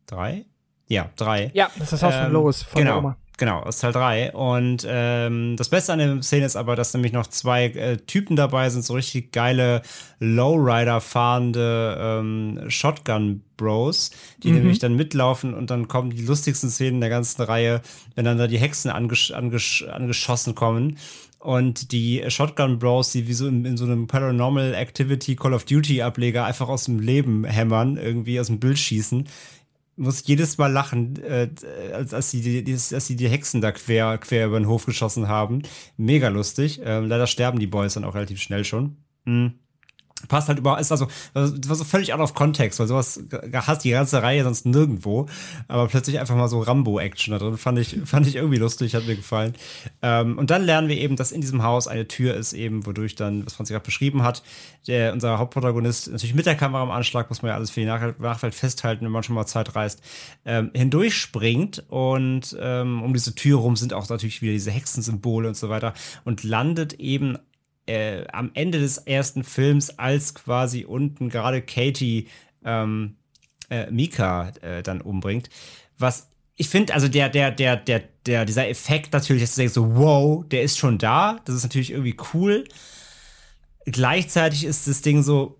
3? 0.07 0.47
Ja, 0.89 1.11
3. 1.17 1.51
Ja, 1.53 1.71
das 1.75 1.93
ist 1.93 1.93
das 1.93 2.03
Haus 2.05 2.15
ähm, 2.15 2.23
von 2.23 2.33
Lois, 2.33 2.63
von 2.63 2.83
genau. 2.83 2.99
Oma. 2.99 3.17
Genau, 3.39 3.61
aus 3.61 3.81
Teil 3.81 3.93
3. 3.93 4.33
Und 4.33 4.87
ähm, 4.89 5.57
das 5.57 5.69
Beste 5.69 5.93
an 5.93 5.99
der 5.99 6.23
Szene 6.23 6.47
ist 6.47 6.57
aber, 6.57 6.75
dass 6.75 6.95
nämlich 6.95 7.13
noch 7.13 7.27
zwei 7.27 7.67
äh, 7.67 7.99
Typen 7.99 8.35
dabei 8.35 8.71
sind, 8.71 8.83
so 8.83 8.95
richtig 8.95 9.31
geile 9.31 9.83
Lowrider 10.21 11.03
fahrende 11.03 11.99
ähm, 12.01 12.65
Shotgun-Bros, 12.69 14.11
die 14.43 14.49
mhm. 14.49 14.59
nämlich 14.59 14.79
dann 14.79 14.97
mitlaufen 14.97 15.53
und 15.53 15.71
dann 15.71 15.87
kommen 15.87 16.11
die 16.11 16.25
lustigsten 16.25 16.71
Szenen 16.71 17.03
der 17.03 17.11
ganzen 17.11 17.43
Reihe, 17.43 17.83
wenn 18.15 18.25
dann 18.25 18.39
da 18.39 18.47
die 18.47 18.59
Hexen 18.59 18.91
angesch 18.91 19.33
angesch 19.33 19.83
angeschossen 19.83 20.55
kommen. 20.55 20.97
Und 21.39 21.93
die 21.93 22.25
Shotgun 22.29 22.79
Bros, 22.79 23.13
die 23.13 23.29
wie 23.29 23.35
so 23.35 23.47
in, 23.47 23.65
in, 23.67 23.77
so 23.77 23.85
einem 23.85 24.07
Paranormal 24.07 24.75
Activity 24.75 25.37
Call 25.37 25.53
of 25.53 25.65
Duty 25.65 26.03
Ableger 26.03 26.47
einfach 26.47 26.69
aus 26.69 26.87
dem 26.87 26.99
Leben 26.99 27.45
hämmern, 27.45 27.99
irgendwie 27.99 28.41
aus 28.41 28.47
dem 28.47 28.59
Bild 28.59 28.79
schießen 28.79 29.29
muss 29.97 30.27
jedes 30.27 30.59
Mal 30.59 30.71
lachen, 30.71 31.23
äh, 31.23 31.49
als, 31.93 32.15
als, 32.15 32.31
sie 32.31 32.63
die, 32.63 32.73
als 32.73 33.07
sie 33.07 33.17
die 33.17 33.29
Hexen 33.29 33.61
da 33.61 33.73
quer, 33.73 34.19
quer 34.19 34.47
über 34.47 34.61
den 34.61 34.69
Hof 34.69 34.87
geschossen 34.87 35.29
haben. 35.29 35.63
Mega 35.97 36.29
lustig. 36.29 36.81
Ähm, 36.85 37.07
leider 37.07 37.27
sterben 37.27 37.59
die 37.59 37.67
Boys 37.67 37.95
dann 37.95 38.05
auch 38.05 38.15
relativ 38.15 38.41
schnell 38.41 38.65
schon. 38.65 38.97
Mhm 39.25 39.55
passt 40.29 40.49
halt 40.49 40.59
überhaupt, 40.59 40.81
ist 40.81 40.93
also, 40.93 41.07
war 41.35 41.75
so 41.77 41.85
völlig 41.85 42.13
out 42.13 42.21
of 42.21 42.35
context, 42.35 42.79
weil 42.79 42.87
sowas 42.87 43.21
hast 43.53 43.85
die 43.85 43.91
ganze 43.91 44.23
Reihe 44.23 44.45
sonst 44.45 44.67
nirgendwo, 44.67 45.27
aber 45.69 45.89
plötzlich 45.89 46.19
einfach 46.19 46.37
mal 46.37 46.49
so 46.49 46.61
Rambo-Action 46.61 47.33
da 47.33 47.39
drin, 47.39 47.57
fand 47.57 47.79
ich, 47.79 47.99
fand 48.05 48.27
ich 48.27 48.37
irgendwie 48.37 48.59
lustig, 48.59 48.95
hat 48.95 49.07
mir 49.07 49.17
gefallen. 49.17 49.55
Ähm, 50.03 50.39
und 50.39 50.51
dann 50.51 50.65
lernen 50.65 50.89
wir 50.89 50.97
eben, 50.97 51.17
dass 51.17 51.33
in 51.33 51.41
diesem 51.41 51.63
Haus 51.63 51.89
eine 51.89 52.09
Tür 52.09 52.35
ist 52.35 52.53
eben, 52.53 52.87
wodurch 52.87 53.15
dann, 53.15 53.47
was 53.47 53.55
Franzi 53.55 53.73
gerade 53.73 53.85
beschrieben 53.85 54.23
hat, 54.23 54.43
der, 54.87 55.13
unser 55.13 55.39
Hauptprotagonist, 55.39 56.11
natürlich 56.11 56.35
mit 56.35 56.47
der 56.47 56.55
Kamera 56.55 56.83
am 56.83 56.91
Anschlag, 56.91 57.29
muss 57.29 57.43
man 57.43 57.51
ja 57.51 57.57
alles 57.57 57.71
für 57.71 57.81
die 57.81 57.87
Nach 57.87 58.19
Nachwelt 58.19 58.55
festhalten, 58.55 59.05
wenn 59.05 59.13
man 59.13 59.23
schon 59.23 59.35
mal 59.35 59.47
Zeit 59.47 59.75
reist, 59.75 60.03
ähm, 60.45 60.71
hindurchspringt 60.75 61.85
und 61.89 62.57
ähm, 62.61 63.03
um 63.03 63.13
diese 63.13 63.35
Tür 63.35 63.59
rum 63.59 63.77
sind 63.77 63.93
auch 63.93 64.09
natürlich 64.09 64.43
wieder 64.43 64.53
diese 64.53 64.71
Hexensymbole 64.71 65.49
und 65.49 65.57
so 65.57 65.69
weiter 65.69 65.95
und 66.25 66.43
landet 66.45 66.95
eben 66.95 67.39
äh, 67.87 68.27
am 68.29 68.51
Ende 68.55 68.79
des 68.79 68.99
ersten 68.99 69.45
Films, 69.45 69.99
als 69.99 70.35
quasi 70.35 70.85
unten 70.85 71.29
gerade 71.29 71.63
Katie 71.63 72.29
ähm, 72.65 73.17
äh, 73.71 73.91
Mika 73.91 74.53
äh, 74.63 74.83
dann 74.83 75.01
umbringt. 75.01 75.49
Was 75.99 76.29
ich 76.57 76.69
finde, 76.69 76.95
also 76.95 77.09
der, 77.09 77.29
der, 77.29 77.51
der, 77.51 77.77
der, 77.77 78.03
der, 78.25 78.45
dieser 78.45 78.69
Effekt 78.69 79.13
natürlich, 79.13 79.43
dass 79.43 79.55
du 79.55 79.61
denkst 79.61 79.75
so, 79.75 79.95
wow, 79.95 80.45
der 80.49 80.63
ist 80.63 80.79
schon 80.79 80.99
da. 80.99 81.39
Das 81.45 81.55
ist 81.55 81.65
natürlich 81.65 81.91
irgendwie 81.91 82.17
cool. 82.33 82.65
Gleichzeitig 83.85 84.65
ist 84.65 84.89
das 84.89 85.03
Ding 85.03 85.23
so, 85.23 85.59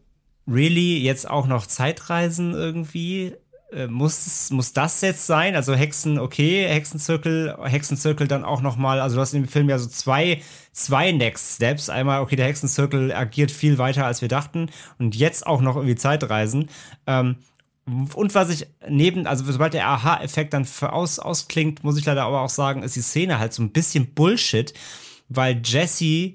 really, 0.49 1.03
jetzt 1.03 1.29
auch 1.29 1.47
noch 1.47 1.67
Zeitreisen 1.67 2.55
irgendwie. 2.55 3.35
Äh, 3.73 3.89
muss, 3.89 4.51
muss 4.51 4.73
das 4.73 5.01
jetzt 5.01 5.27
sein? 5.27 5.57
Also 5.57 5.75
Hexen, 5.75 6.19
okay, 6.19 6.67
Hexenzirkel, 6.69 7.57
Hexenzirkel 7.65 8.29
dann 8.29 8.45
auch 8.45 8.61
noch 8.61 8.77
mal, 8.77 9.01
also 9.01 9.17
du 9.17 9.23
hast 9.23 9.35
im 9.35 9.49
Film 9.49 9.69
ja 9.69 9.79
so 9.79 9.89
zwei, 9.89 10.43
zwei 10.73 11.11
Next 11.11 11.57
Steps. 11.57 11.89
Einmal, 11.89 12.21
okay, 12.21 12.37
der 12.37 12.47
Hexenzirkel 12.47 13.13
agiert 13.13 13.51
viel 13.51 13.79
weiter, 13.79 14.07
als 14.07 14.23
wir 14.23 14.29
dachten 14.29 14.71
und 14.99 15.17
jetzt 15.17 15.47
auch 15.47 15.61
noch 15.61 15.77
irgendwie 15.77 15.97
Zeitreisen. 15.97 16.69
Ähm, 17.07 17.37
und 18.15 18.35
was 18.35 18.51
ich 18.51 18.67
neben, 18.89 19.27
also 19.27 19.45
sobald 19.51 19.75
der 19.75 19.89
Aha-Effekt 19.89 20.53
dann 20.53 20.65
für 20.65 20.93
aus, 20.93 21.19
ausklingt, 21.19 21.85
muss 21.85 21.99
ich 21.99 22.05
leider 22.05 22.25
aber 22.25 22.43
auch 22.43 22.51
sagen, 22.51 22.83
ist 22.83 22.97
die 22.97 23.01
Szene 23.01 23.39
halt 23.39 23.53
so 23.53 23.63
ein 23.63 23.71
bisschen 23.71 24.13
Bullshit, 24.15 24.75
weil 25.29 25.61
Jesse 25.65 26.35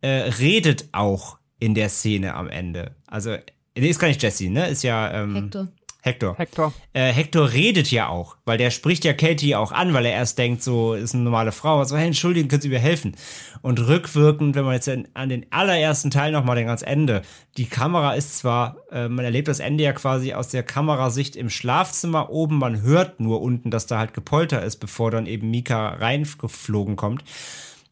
äh, 0.00 0.08
redet 0.08 0.88
auch 0.92 1.38
in 1.58 1.74
der 1.74 1.88
Szene 1.88 2.34
am 2.34 2.48
Ende. 2.48 2.96
Also, 3.06 3.36
nee, 3.76 3.88
ist 3.88 3.98
gar 3.98 4.08
nicht 4.08 4.22
Jesse, 4.22 4.50
ne? 4.50 4.68
Ist 4.68 4.82
ja 4.82 5.10
ähm, 5.22 5.34
Hector. 5.34 5.68
Hector. 6.06 6.36
Hector. 6.36 6.72
Äh, 6.92 7.12
Hector 7.12 7.52
redet 7.52 7.90
ja 7.90 8.08
auch, 8.08 8.36
weil 8.44 8.58
der 8.58 8.70
spricht 8.70 9.04
ja 9.04 9.12
Katie 9.12 9.56
auch 9.56 9.72
an, 9.72 9.92
weil 9.92 10.06
er 10.06 10.12
erst 10.12 10.38
denkt, 10.38 10.62
so 10.62 10.94
ist 10.94 11.14
eine 11.14 11.24
normale 11.24 11.50
Frau. 11.50 11.80
Also, 11.80 11.96
hey, 11.96 12.06
entschuldigen, 12.06 12.48
können 12.48 12.62
Sie 12.62 12.68
mir 12.68 12.78
helfen? 12.78 13.16
Und 13.60 13.80
rückwirkend, 13.80 14.54
wenn 14.54 14.64
man 14.64 14.74
jetzt 14.74 14.88
an 14.88 15.28
den 15.28 15.46
allerersten 15.50 16.12
Teil 16.12 16.30
nochmal 16.30 16.54
den 16.54 16.68
ganz 16.68 16.82
Ende, 16.82 17.22
die 17.56 17.64
Kamera 17.64 18.14
ist 18.14 18.38
zwar, 18.38 18.76
äh, 18.92 19.08
man 19.08 19.24
erlebt 19.24 19.48
das 19.48 19.58
Ende 19.58 19.82
ja 19.82 19.92
quasi 19.92 20.32
aus 20.32 20.48
der 20.48 20.62
Kamerasicht 20.62 21.34
im 21.34 21.50
Schlafzimmer 21.50 22.30
oben, 22.30 22.58
man 22.58 22.82
hört 22.82 23.18
nur 23.18 23.42
unten, 23.42 23.72
dass 23.72 23.86
da 23.86 23.98
halt 23.98 24.14
Gepolter 24.14 24.62
ist, 24.62 24.76
bevor 24.76 25.10
dann 25.10 25.26
eben 25.26 25.50
Mika 25.50 25.88
reingeflogen 25.88 26.94
kommt. 26.94 27.24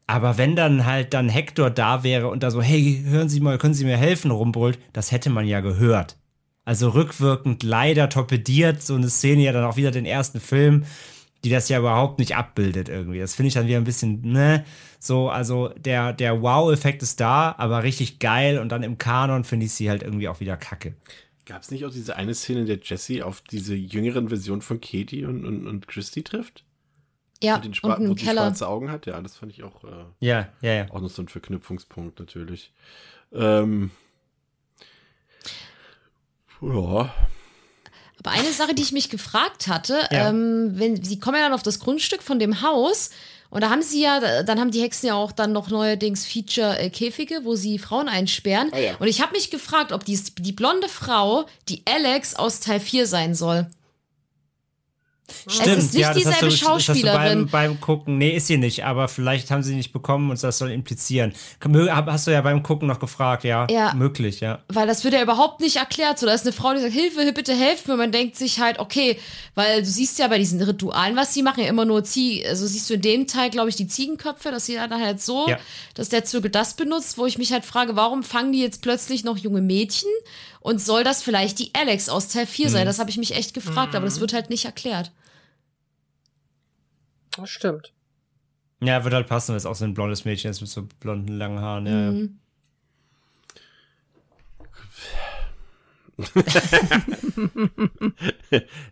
Aber 0.06 0.38
wenn 0.38 0.54
dann 0.54 0.86
halt 0.86 1.14
dann 1.14 1.28
Hector 1.28 1.68
da 1.68 2.04
wäre 2.04 2.28
und 2.28 2.44
da 2.44 2.52
so, 2.52 2.62
hey, 2.62 3.02
hören 3.06 3.28
Sie 3.28 3.40
mal, 3.40 3.58
können 3.58 3.74
Sie 3.74 3.84
mir 3.84 3.96
helfen, 3.96 4.30
rumbrüllt, 4.30 4.78
das 4.92 5.10
hätte 5.10 5.30
man 5.30 5.48
ja 5.48 5.58
gehört 5.58 6.16
also 6.64 6.88
rückwirkend 6.90 7.62
leider 7.62 8.08
torpediert 8.08 8.82
so 8.82 8.94
eine 8.94 9.08
Szene 9.10 9.42
ja 9.42 9.52
dann 9.52 9.64
auch 9.64 9.76
wieder 9.76 9.90
den 9.90 10.06
ersten 10.06 10.40
Film, 10.40 10.84
die 11.44 11.50
das 11.50 11.68
ja 11.68 11.78
überhaupt 11.78 12.18
nicht 12.18 12.36
abbildet 12.36 12.88
irgendwie. 12.88 13.18
Das 13.20 13.34
finde 13.34 13.48
ich 13.48 13.54
dann 13.54 13.66
wieder 13.66 13.76
ein 13.76 13.84
bisschen, 13.84 14.22
ne, 14.22 14.64
so, 14.98 15.28
also 15.28 15.68
der, 15.76 16.14
der 16.14 16.40
Wow-Effekt 16.40 17.02
ist 17.02 17.20
da, 17.20 17.54
aber 17.58 17.82
richtig 17.82 18.18
geil 18.18 18.58
und 18.58 18.70
dann 18.70 18.82
im 18.82 18.96
Kanon 18.96 19.44
finde 19.44 19.66
ich 19.66 19.72
sie 19.72 19.90
halt 19.90 20.02
irgendwie 20.02 20.28
auch 20.28 20.40
wieder 20.40 20.56
kacke. 20.56 20.94
Gab 21.44 21.60
es 21.60 21.70
nicht 21.70 21.84
auch 21.84 21.90
diese 21.90 22.16
eine 22.16 22.32
Szene, 22.34 22.60
in 22.60 22.66
der 22.66 22.78
Jesse 22.82 23.26
auf 23.26 23.42
diese 23.42 23.74
jüngeren 23.74 24.30
Version 24.30 24.62
von 24.62 24.80
Katie 24.80 25.26
und, 25.26 25.44
und, 25.44 25.66
und 25.66 25.86
Christy 25.86 26.22
trifft? 26.22 26.64
Ja, 27.42 27.56
Mit 27.56 27.66
den 27.66 27.74
Schwa 27.74 27.94
und 27.94 28.08
wo 28.08 28.14
Keller. 28.14 28.40
schwarze 28.40 28.66
Augen 28.66 28.90
hat, 28.90 29.04
ja, 29.04 29.20
das 29.20 29.36
fand 29.36 29.52
ich 29.52 29.62
auch, 29.62 29.84
äh, 29.84 29.88
Ja, 30.20 30.48
ja, 30.62 30.72
ja. 30.72 30.90
auch 30.90 31.02
noch 31.02 31.10
so 31.10 31.20
ein 31.20 31.28
Verknüpfungspunkt 31.28 32.18
natürlich. 32.18 32.72
Ähm, 33.34 33.90
ja, 36.60 37.12
Aber 38.20 38.30
eine 38.30 38.52
Sache, 38.52 38.74
die 38.74 38.82
ich 38.82 38.92
mich 38.92 39.10
gefragt 39.10 39.68
hatte, 39.68 39.98
Ja. 40.10 40.28
ähm, 40.30 40.72
wenn 40.74 41.02
sie 41.02 41.18
kommen 41.18 41.36
ja 41.36 41.42
dann 41.44 41.52
auf 41.52 41.62
das 41.62 41.78
Grundstück 41.80 42.22
von 42.22 42.38
dem 42.38 42.62
Haus 42.62 43.10
und 43.50 43.60
da 43.62 43.70
haben 43.70 43.82
sie 43.82 44.00
ja, 44.02 44.42
dann 44.42 44.58
haben 44.58 44.70
die 44.70 44.80
Hexen 44.82 45.08
ja 45.08 45.14
auch 45.14 45.30
dann 45.30 45.52
noch 45.52 45.68
neuerdings 45.68 46.24
Feature-Käfige, 46.26 47.40
wo 47.44 47.54
sie 47.54 47.78
Frauen 47.78 48.08
einsperren. 48.08 48.70
Ah, 48.72 48.78
ja. 48.78 48.94
Und 48.98 49.06
ich 49.06 49.20
habe 49.20 49.32
mich 49.32 49.50
gefragt, 49.50 49.92
ob 49.92 50.04
die, 50.04 50.18
die 50.38 50.52
blonde 50.52 50.88
Frau 50.88 51.44
die 51.68 51.82
Alex 51.86 52.34
aus 52.34 52.60
Teil 52.60 52.80
4 52.80 53.06
sein 53.06 53.34
soll. 53.34 53.66
Stimmt, 55.46 55.78
es 55.78 55.84
ist 55.84 55.94
nicht 55.94 56.02
ja, 56.02 56.12
dieselbe 56.12 56.48
du, 56.48 56.50
Schauspielerin. 56.50 57.46
beim, 57.46 57.70
beim 57.70 57.80
Gucken, 57.80 58.18
nee, 58.18 58.36
ist 58.36 58.46
sie 58.46 58.58
nicht, 58.58 58.84
aber 58.84 59.08
vielleicht 59.08 59.50
haben 59.50 59.62
sie 59.62 59.74
nicht 59.74 59.92
bekommen 59.92 60.30
und 60.30 60.42
das 60.42 60.58
soll 60.58 60.70
implizieren. 60.70 61.32
Hast 62.06 62.26
du 62.26 62.30
ja 62.30 62.42
beim 62.42 62.62
Gucken 62.62 62.88
noch 62.88 62.98
gefragt, 62.98 63.42
ja? 63.44 63.66
Ja. 63.70 63.94
Möglich, 63.94 64.40
ja. 64.40 64.60
Weil 64.68 64.86
das 64.86 65.02
wird 65.02 65.14
ja 65.14 65.22
überhaupt 65.22 65.60
nicht 65.60 65.76
erklärt. 65.76 66.18
So, 66.18 66.26
da 66.26 66.34
ist 66.34 66.44
eine 66.44 66.52
Frau, 66.52 66.74
die 66.74 66.80
sagt, 66.80 66.92
Hilfe, 66.92 67.32
bitte 67.32 67.54
helft 67.54 67.88
mir. 67.88 67.96
Man 67.96 68.12
denkt 68.12 68.36
sich 68.36 68.60
halt, 68.60 68.78
okay, 68.78 69.18
weil 69.54 69.80
du 69.80 69.88
siehst 69.88 70.18
ja 70.18 70.28
bei 70.28 70.38
diesen 70.38 70.60
Ritualen, 70.60 71.16
was 71.16 71.32
sie 71.32 71.42
machen, 71.42 71.62
ja 71.62 71.70
immer 71.70 71.86
nur 71.86 72.04
Ziegen. 72.04 72.46
Also 72.46 72.66
siehst 72.66 72.90
du 72.90 72.94
in 72.94 73.00
dem 73.00 73.26
Teil, 73.26 73.48
glaube 73.48 73.70
ich, 73.70 73.76
die 73.76 73.86
Ziegenköpfe, 73.86 74.50
dass 74.50 74.66
sie 74.66 74.74
dann 74.74 74.92
halt 74.92 75.22
so, 75.22 75.48
Ja. 75.48 75.58
dass 75.94 76.10
der 76.10 76.24
Zirkel 76.24 76.50
das 76.50 76.74
benutzt, 76.74 77.16
wo 77.16 77.24
ich 77.24 77.38
mich 77.38 77.50
halt 77.52 77.64
frage, 77.64 77.96
warum 77.96 78.22
fangen 78.24 78.52
die 78.52 78.60
jetzt 78.60 78.82
plötzlich 78.82 79.24
noch 79.24 79.38
junge 79.38 79.62
Mädchen? 79.62 80.10
Und 80.64 80.80
soll 80.80 81.04
das 81.04 81.22
vielleicht 81.22 81.58
die 81.58 81.74
Alex 81.74 82.08
aus 82.08 82.28
Teil 82.28 82.46
4 82.46 82.68
Mhm. 82.68 82.70
sein? 82.70 82.86
Das 82.86 82.98
habe 82.98 83.10
ich 83.10 83.18
mich 83.18 83.34
echt 83.34 83.52
gefragt, 83.52 83.94
aber 83.94 84.06
das 84.06 84.20
wird 84.20 84.32
halt 84.32 84.48
nicht 84.48 84.64
erklärt. 84.64 85.12
Das 87.36 87.50
stimmt. 87.50 87.92
Ja, 88.80 89.04
wird 89.04 89.12
halt 89.12 89.26
passen, 89.26 89.50
weil 89.50 89.58
es 89.58 89.66
auch 89.66 89.74
so 89.74 89.84
ein 89.84 89.92
blondes 89.92 90.24
Mädchen 90.24 90.50
ist 90.50 90.62
mit 90.62 90.70
so 90.70 90.88
blonden, 91.00 91.36
langen 91.36 91.60
Haaren, 91.60 91.86
ja. 91.86 92.12
Mhm. 92.12 92.38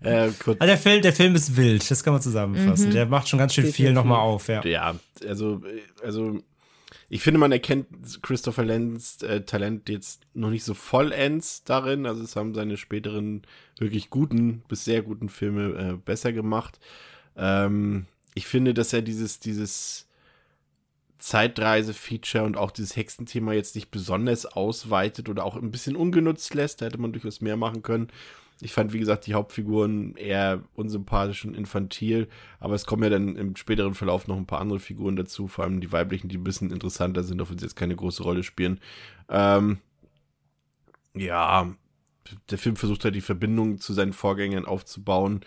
äh, 0.00 0.30
kurz, 0.38 0.60
Also 0.60 0.66
der 0.66 0.78
Film, 0.78 1.02
der 1.02 1.12
Film 1.12 1.34
ist 1.34 1.56
wild, 1.56 1.88
das 1.90 2.02
kann 2.04 2.12
man 2.12 2.22
zusammenfassen. 2.22 2.88
Mhm. 2.88 2.92
Der 2.92 3.06
macht 3.06 3.28
schon 3.28 3.38
ganz 3.38 3.54
schön 3.54 3.66
viel 3.72 3.92
nochmal 3.92 4.18
auf, 4.18 4.48
ja. 4.48 4.64
ja, 4.64 4.94
also, 5.26 5.62
äh, 5.64 5.82
also, 6.04 6.40
ich 7.14 7.20
finde, 7.22 7.38
man 7.38 7.52
erkennt 7.52 7.88
Christopher 8.22 8.64
Lenz 8.64 9.20
äh, 9.20 9.42
Talent 9.42 9.90
jetzt 9.90 10.22
noch 10.32 10.48
nicht 10.48 10.64
so 10.64 10.72
vollends 10.72 11.62
darin. 11.62 12.06
Also, 12.06 12.22
es 12.22 12.36
haben 12.36 12.54
seine 12.54 12.78
späteren 12.78 13.42
wirklich 13.78 14.08
guten 14.08 14.62
bis 14.66 14.86
sehr 14.86 15.02
guten 15.02 15.28
Filme 15.28 15.74
äh, 15.74 15.92
besser 15.92 16.32
gemacht. 16.32 16.80
Ähm, 17.36 18.06
ich 18.32 18.46
finde, 18.46 18.72
dass 18.72 18.94
er 18.94 19.02
dieses, 19.02 19.40
dieses 19.40 20.08
Zeitreise-Feature 21.18 22.44
und 22.44 22.56
auch 22.56 22.70
dieses 22.70 22.96
Hexenthema 22.96 23.52
jetzt 23.52 23.74
nicht 23.74 23.90
besonders 23.90 24.46
ausweitet 24.46 25.28
oder 25.28 25.44
auch 25.44 25.56
ein 25.56 25.70
bisschen 25.70 25.96
ungenutzt 25.96 26.54
lässt. 26.54 26.80
Da 26.80 26.86
hätte 26.86 26.98
man 26.98 27.12
durchaus 27.12 27.42
mehr 27.42 27.58
machen 27.58 27.82
können. 27.82 28.08
Ich 28.62 28.72
fand, 28.72 28.92
wie 28.92 28.98
gesagt, 28.98 29.26
die 29.26 29.34
Hauptfiguren 29.34 30.14
eher 30.16 30.62
unsympathisch 30.74 31.44
und 31.44 31.56
infantil, 31.56 32.28
aber 32.60 32.74
es 32.74 32.86
kommen 32.86 33.02
ja 33.02 33.10
dann 33.10 33.36
im 33.36 33.56
späteren 33.56 33.94
Verlauf 33.94 34.28
noch 34.28 34.36
ein 34.36 34.46
paar 34.46 34.60
andere 34.60 34.78
Figuren 34.78 35.16
dazu, 35.16 35.48
vor 35.48 35.64
allem 35.64 35.80
die 35.80 35.90
weiblichen, 35.90 36.28
die 36.28 36.38
ein 36.38 36.44
bisschen 36.44 36.70
interessanter 36.70 37.24
sind, 37.24 37.42
auch 37.42 37.50
wenn 37.50 37.58
sie 37.58 37.64
jetzt 37.64 37.76
keine 37.76 37.96
große 37.96 38.22
Rolle 38.22 38.44
spielen. 38.44 38.80
Ähm, 39.28 39.78
ja, 41.14 41.74
der 42.50 42.58
Film 42.58 42.76
versucht 42.76 43.04
halt 43.04 43.14
die 43.14 43.20
Verbindung 43.20 43.78
zu 43.78 43.92
seinen 43.92 44.12
Vorgängern 44.12 44.64
aufzubauen. 44.64 45.40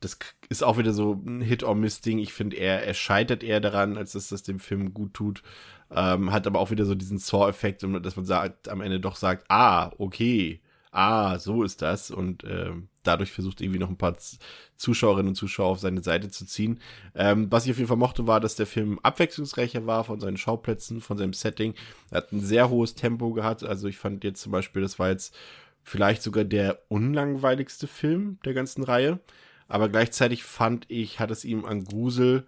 Das 0.00 0.18
ist 0.48 0.62
auch 0.62 0.78
wieder 0.78 0.92
so 0.92 1.22
ein 1.26 1.40
Hit-or-Miss-Ding. 1.40 2.18
Ich 2.18 2.32
finde, 2.32 2.56
er, 2.56 2.84
er 2.86 2.94
scheitert 2.94 3.42
eher 3.42 3.60
daran, 3.60 3.96
als 3.96 4.12
dass 4.12 4.28
das 4.28 4.42
dem 4.42 4.58
Film 4.58 4.94
gut 4.94 5.14
tut. 5.14 5.42
Ähm, 5.90 6.32
hat 6.32 6.46
aber 6.46 6.60
auch 6.60 6.70
wieder 6.70 6.84
so 6.84 6.94
diesen 6.94 7.18
Saw-Effekt, 7.18 7.82
dass 7.82 8.16
man 8.16 8.24
sagt, 8.24 8.68
am 8.68 8.80
Ende 8.80 9.00
doch 9.00 9.16
sagt, 9.16 9.44
ah, 9.48 9.90
okay, 9.98 10.60
ah, 10.90 11.38
so 11.38 11.62
ist 11.62 11.82
das. 11.82 12.10
Und 12.10 12.44
ähm, 12.44 12.88
dadurch 13.02 13.32
versucht 13.32 13.60
irgendwie 13.60 13.78
noch 13.78 13.88
ein 13.88 13.96
paar 13.96 14.16
Zuschauerinnen 14.76 15.28
und 15.28 15.34
Zuschauer 15.34 15.68
auf 15.68 15.80
seine 15.80 16.02
Seite 16.02 16.30
zu 16.30 16.46
ziehen. 16.46 16.80
Ähm, 17.14 17.50
was 17.50 17.64
ich 17.64 17.72
auf 17.72 17.78
jeden 17.78 17.88
Fall 17.88 17.96
mochte, 17.96 18.26
war, 18.26 18.40
dass 18.40 18.56
der 18.56 18.66
Film 18.66 18.98
abwechslungsreicher 19.02 19.86
war 19.86 20.04
von 20.04 20.20
seinen 20.20 20.36
Schauplätzen, 20.36 21.00
von 21.00 21.18
seinem 21.18 21.32
Setting. 21.32 21.74
Er 22.10 22.18
hat 22.18 22.32
ein 22.32 22.40
sehr 22.40 22.70
hohes 22.70 22.94
Tempo 22.94 23.32
gehabt. 23.32 23.62
Also 23.62 23.88
ich 23.88 23.98
fand 23.98 24.24
jetzt 24.24 24.42
zum 24.42 24.52
Beispiel, 24.52 24.82
das 24.82 24.98
war 24.98 25.10
jetzt 25.10 25.34
vielleicht 25.82 26.22
sogar 26.22 26.44
der 26.44 26.82
unlangweiligste 26.88 27.86
Film 27.86 28.38
der 28.44 28.54
ganzen 28.54 28.82
Reihe. 28.82 29.20
Aber 29.68 29.88
gleichzeitig 29.88 30.42
fand 30.42 30.86
ich, 30.88 31.20
hat 31.20 31.30
es 31.30 31.44
ihm 31.44 31.64
an 31.64 31.84
Grusel 31.84 32.44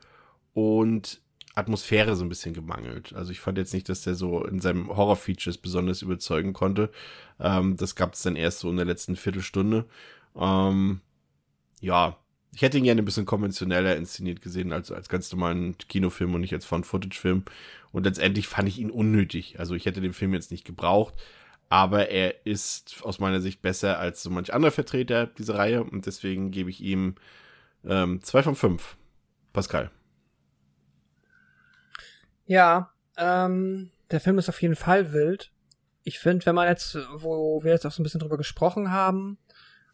und 0.54 1.20
Atmosphäre 1.54 2.16
so 2.16 2.24
ein 2.24 2.28
bisschen 2.28 2.54
gemangelt. 2.54 3.12
Also 3.12 3.30
ich 3.30 3.40
fand 3.40 3.58
jetzt 3.58 3.74
nicht, 3.74 3.88
dass 3.88 4.02
der 4.02 4.14
so 4.14 4.44
in 4.44 4.60
seinem 4.60 4.88
Horror-Features 4.88 5.58
besonders 5.58 6.02
überzeugen 6.02 6.52
konnte. 6.52 6.90
Ähm, 7.38 7.76
das 7.76 7.94
gab 7.94 8.14
es 8.14 8.22
dann 8.22 8.36
erst 8.36 8.60
so 8.60 8.70
in 8.70 8.76
der 8.76 8.86
letzten 8.86 9.16
Viertelstunde. 9.16 9.84
Ähm, 10.34 11.00
ja, 11.80 12.16
ich 12.54 12.62
hätte 12.62 12.78
ihn 12.78 12.84
gerne 12.84 13.02
ein 13.02 13.06
bisschen 13.06 13.26
konventioneller 13.26 13.96
inszeniert 13.96 14.40
gesehen, 14.42 14.72
als 14.72 14.90
als 14.92 15.08
ganz 15.08 15.32
normalen 15.32 15.76
Kinofilm 15.78 16.34
und 16.34 16.42
nicht 16.42 16.52
als 16.54 16.66
Found-Footage-Film. 16.66 17.44
Und 17.92 18.04
letztendlich 18.04 18.48
fand 18.48 18.68
ich 18.68 18.78
ihn 18.78 18.90
unnötig. 18.90 19.58
Also 19.58 19.74
ich 19.74 19.86
hätte 19.86 20.00
den 20.00 20.12
Film 20.12 20.34
jetzt 20.34 20.50
nicht 20.50 20.64
gebraucht, 20.64 21.14
aber 21.68 22.08
er 22.08 22.46
ist 22.46 23.02
aus 23.02 23.18
meiner 23.20 23.40
Sicht 23.40 23.62
besser 23.62 23.98
als 23.98 24.22
so 24.22 24.30
manch 24.30 24.52
anderer 24.54 24.72
Vertreter 24.72 25.26
dieser 25.26 25.56
Reihe 25.56 25.84
und 25.84 26.06
deswegen 26.06 26.50
gebe 26.50 26.70
ich 26.70 26.80
ihm 26.80 27.14
ähm, 27.84 28.22
zwei 28.22 28.42
von 28.42 28.54
fünf. 28.54 28.96
Pascal. 29.52 29.90
Ja, 32.52 32.90
ähm, 33.16 33.92
der 34.10 34.20
Film 34.20 34.36
ist 34.36 34.50
auf 34.50 34.60
jeden 34.60 34.76
Fall 34.76 35.14
wild. 35.14 35.50
Ich 36.02 36.18
finde, 36.18 36.44
wenn 36.44 36.54
man 36.54 36.68
jetzt, 36.68 36.98
wo 37.14 37.64
wir 37.64 37.72
jetzt 37.72 37.86
auch 37.86 37.92
so 37.92 38.02
ein 38.02 38.04
bisschen 38.04 38.20
drüber 38.20 38.36
gesprochen 38.36 38.92
haben, 38.92 39.38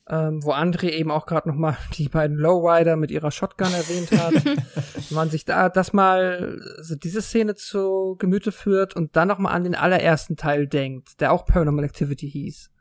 ähm, 0.08 0.42
wo 0.42 0.52
André 0.52 0.88
eben 0.88 1.12
auch 1.12 1.26
gerade 1.26 1.48
noch 1.48 1.54
mal 1.54 1.76
die 1.96 2.08
beiden 2.08 2.36
Lowrider 2.36 2.96
mit 2.96 3.12
ihrer 3.12 3.30
Shotgun 3.30 3.72
erwähnt 3.72 4.10
hat, 4.10 4.44
wenn 4.94 5.14
man 5.14 5.30
sich 5.30 5.44
da 5.44 5.68
das 5.68 5.92
mal 5.92 6.60
so 6.80 6.96
diese 6.96 7.22
Szene 7.22 7.54
zu 7.54 8.16
Gemüte 8.18 8.50
führt 8.50 8.96
und 8.96 9.14
dann 9.14 9.28
noch 9.28 9.38
mal 9.38 9.52
an 9.52 9.62
den 9.62 9.76
allerersten 9.76 10.36
Teil 10.36 10.66
denkt, 10.66 11.20
der 11.20 11.30
auch 11.30 11.44
Paranormal 11.44 11.84
Activity 11.84 12.28
hieß. 12.28 12.72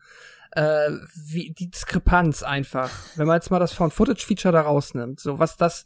Äh, 0.53 0.89
wie 1.27 1.53
die 1.53 1.69
Diskrepanz 1.69 2.41
einfach, 2.41 2.89
wenn 3.15 3.27
man 3.27 3.35
jetzt 3.35 3.51
mal 3.51 3.59
das 3.59 3.73
Found 3.73 3.93
Footage 3.93 4.25
Feature 4.25 4.53
da 4.53 4.61
rausnimmt, 4.61 5.19
so 5.19 5.37
was 5.37 5.55
das 5.55 5.85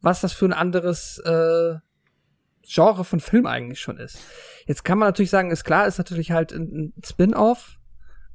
was 0.00 0.20
das 0.20 0.32
für 0.32 0.44
ein 0.44 0.52
anderes 0.52 1.18
äh, 1.18 1.76
Genre 2.68 3.04
von 3.04 3.20
Film 3.20 3.46
eigentlich 3.46 3.80
schon 3.80 3.98
ist. 3.98 4.18
Jetzt 4.66 4.84
kann 4.84 4.98
man 4.98 5.08
natürlich 5.08 5.30
sagen, 5.30 5.50
ist 5.50 5.64
klar, 5.64 5.86
ist 5.86 5.98
natürlich 5.98 6.30
halt 6.32 6.52
ein, 6.52 6.92
ein 6.96 7.02
Spin-off. 7.04 7.78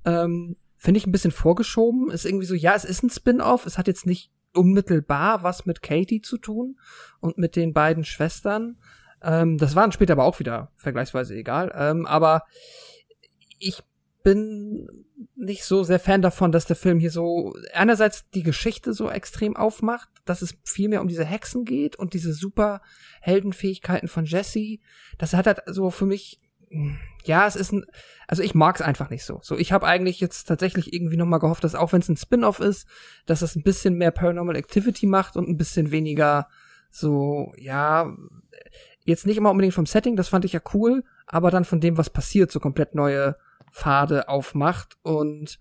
Ähm, 0.06 0.58
Finde 0.78 0.98
ich 0.98 1.08
ein 1.08 1.12
bisschen 1.12 1.32
vorgeschoben. 1.32 2.12
Ist 2.12 2.26
irgendwie 2.26 2.46
so, 2.46 2.56
ja, 2.56 2.74
es 2.76 2.84
ist 2.84 3.04
ein 3.04 3.10
Spin-off. 3.10 3.66
Es 3.66 3.78
hat 3.78 3.88
jetzt 3.88 4.06
nicht 4.06 4.32
unmittelbar 4.54 5.44
was 5.44 5.66
mit 5.66 5.82
Katie 5.82 6.22
zu 6.22 6.38
tun 6.38 6.80
und 7.20 7.38
mit 7.38 7.56
den 7.56 7.74
beiden 7.74 8.04
Schwestern. 8.04 8.78
Ähm, 9.22 9.58
das 9.58 9.76
waren 9.76 9.92
später 9.92 10.14
aber 10.14 10.26
auch 10.26 10.40
wieder 10.40 10.72
vergleichsweise 10.76 11.36
egal. 11.36 11.72
Ähm, 11.76 12.06
aber 12.06 12.44
ich 13.60 13.84
bin 14.24 14.88
nicht 15.36 15.66
so 15.66 15.84
sehr 15.84 16.00
Fan 16.00 16.22
davon, 16.22 16.52
dass 16.52 16.66
der 16.66 16.76
Film 16.76 17.00
hier 17.00 17.12
so 17.12 17.54
einerseits 17.74 18.30
die 18.30 18.44
Geschichte 18.44 18.94
so 18.94 19.10
extrem 19.10 19.56
aufmacht, 19.56 20.10
dass 20.26 20.42
es 20.42 20.56
viel 20.64 20.90
mehr 20.90 21.02
um 21.02 21.08
diese 21.08 21.26
Hexen 21.26 21.66
geht 21.66 21.98
und 21.98 22.14
diese 22.14 22.34
super 22.34 22.82
Heldenfähigkeiten 23.22 24.08
von 24.08 24.26
Jesse. 24.26 24.80
Das 25.18 25.34
hat 25.34 25.48
halt 25.48 25.62
so 25.68 25.90
für 25.92 26.06
mich, 26.06 26.40
ja, 27.26 27.46
es 27.46 27.56
ist 27.56 27.74
ein, 27.74 27.86
also 28.28 28.42
ich 28.42 28.56
mag 28.56 28.76
es 28.76 28.82
einfach 28.82 29.10
nicht 29.10 29.26
so. 29.26 29.40
So, 29.44 29.58
ich 29.58 29.72
habe 29.72 29.86
eigentlich 29.86 30.20
jetzt 30.20 30.46
tatsächlich 30.46 30.94
irgendwie 30.94 31.18
noch 31.18 31.26
mal 31.26 31.40
gehofft, 31.40 31.64
dass 31.64 31.76
auch 31.76 31.92
wenn 31.92 32.02
es 32.02 32.10
ein 32.10 32.18
Spin-off 32.18 32.60
ist, 32.60 32.88
dass 33.26 33.42
es 33.42 33.56
ein 33.56 33.64
bisschen 33.64 33.96
mehr 33.96 34.12
Paranormal 34.12 34.56
Activity 34.56 35.06
macht 35.06 35.36
und 35.36 35.50
ein 35.50 35.58
bisschen 35.58 35.92
weniger 35.92 36.48
so, 36.90 37.52
ja, 37.58 38.16
jetzt 39.04 39.26
nicht 39.26 39.38
immer 39.38 39.52
unbedingt 39.52 39.74
vom 39.74 39.86
Setting, 39.86 40.16
das 40.16 40.30
fand 40.30 40.46
ich 40.46 40.54
ja 40.54 40.62
cool, 40.74 41.04
aber 41.26 41.52
dann 41.52 41.66
von 41.66 41.82
dem, 41.82 41.98
was 41.98 42.10
passiert, 42.10 42.52
so 42.52 42.60
komplett 42.60 42.96
neue 42.96 43.36
Pfade 43.74 44.30
aufmacht 44.30 44.98
und 45.02 45.60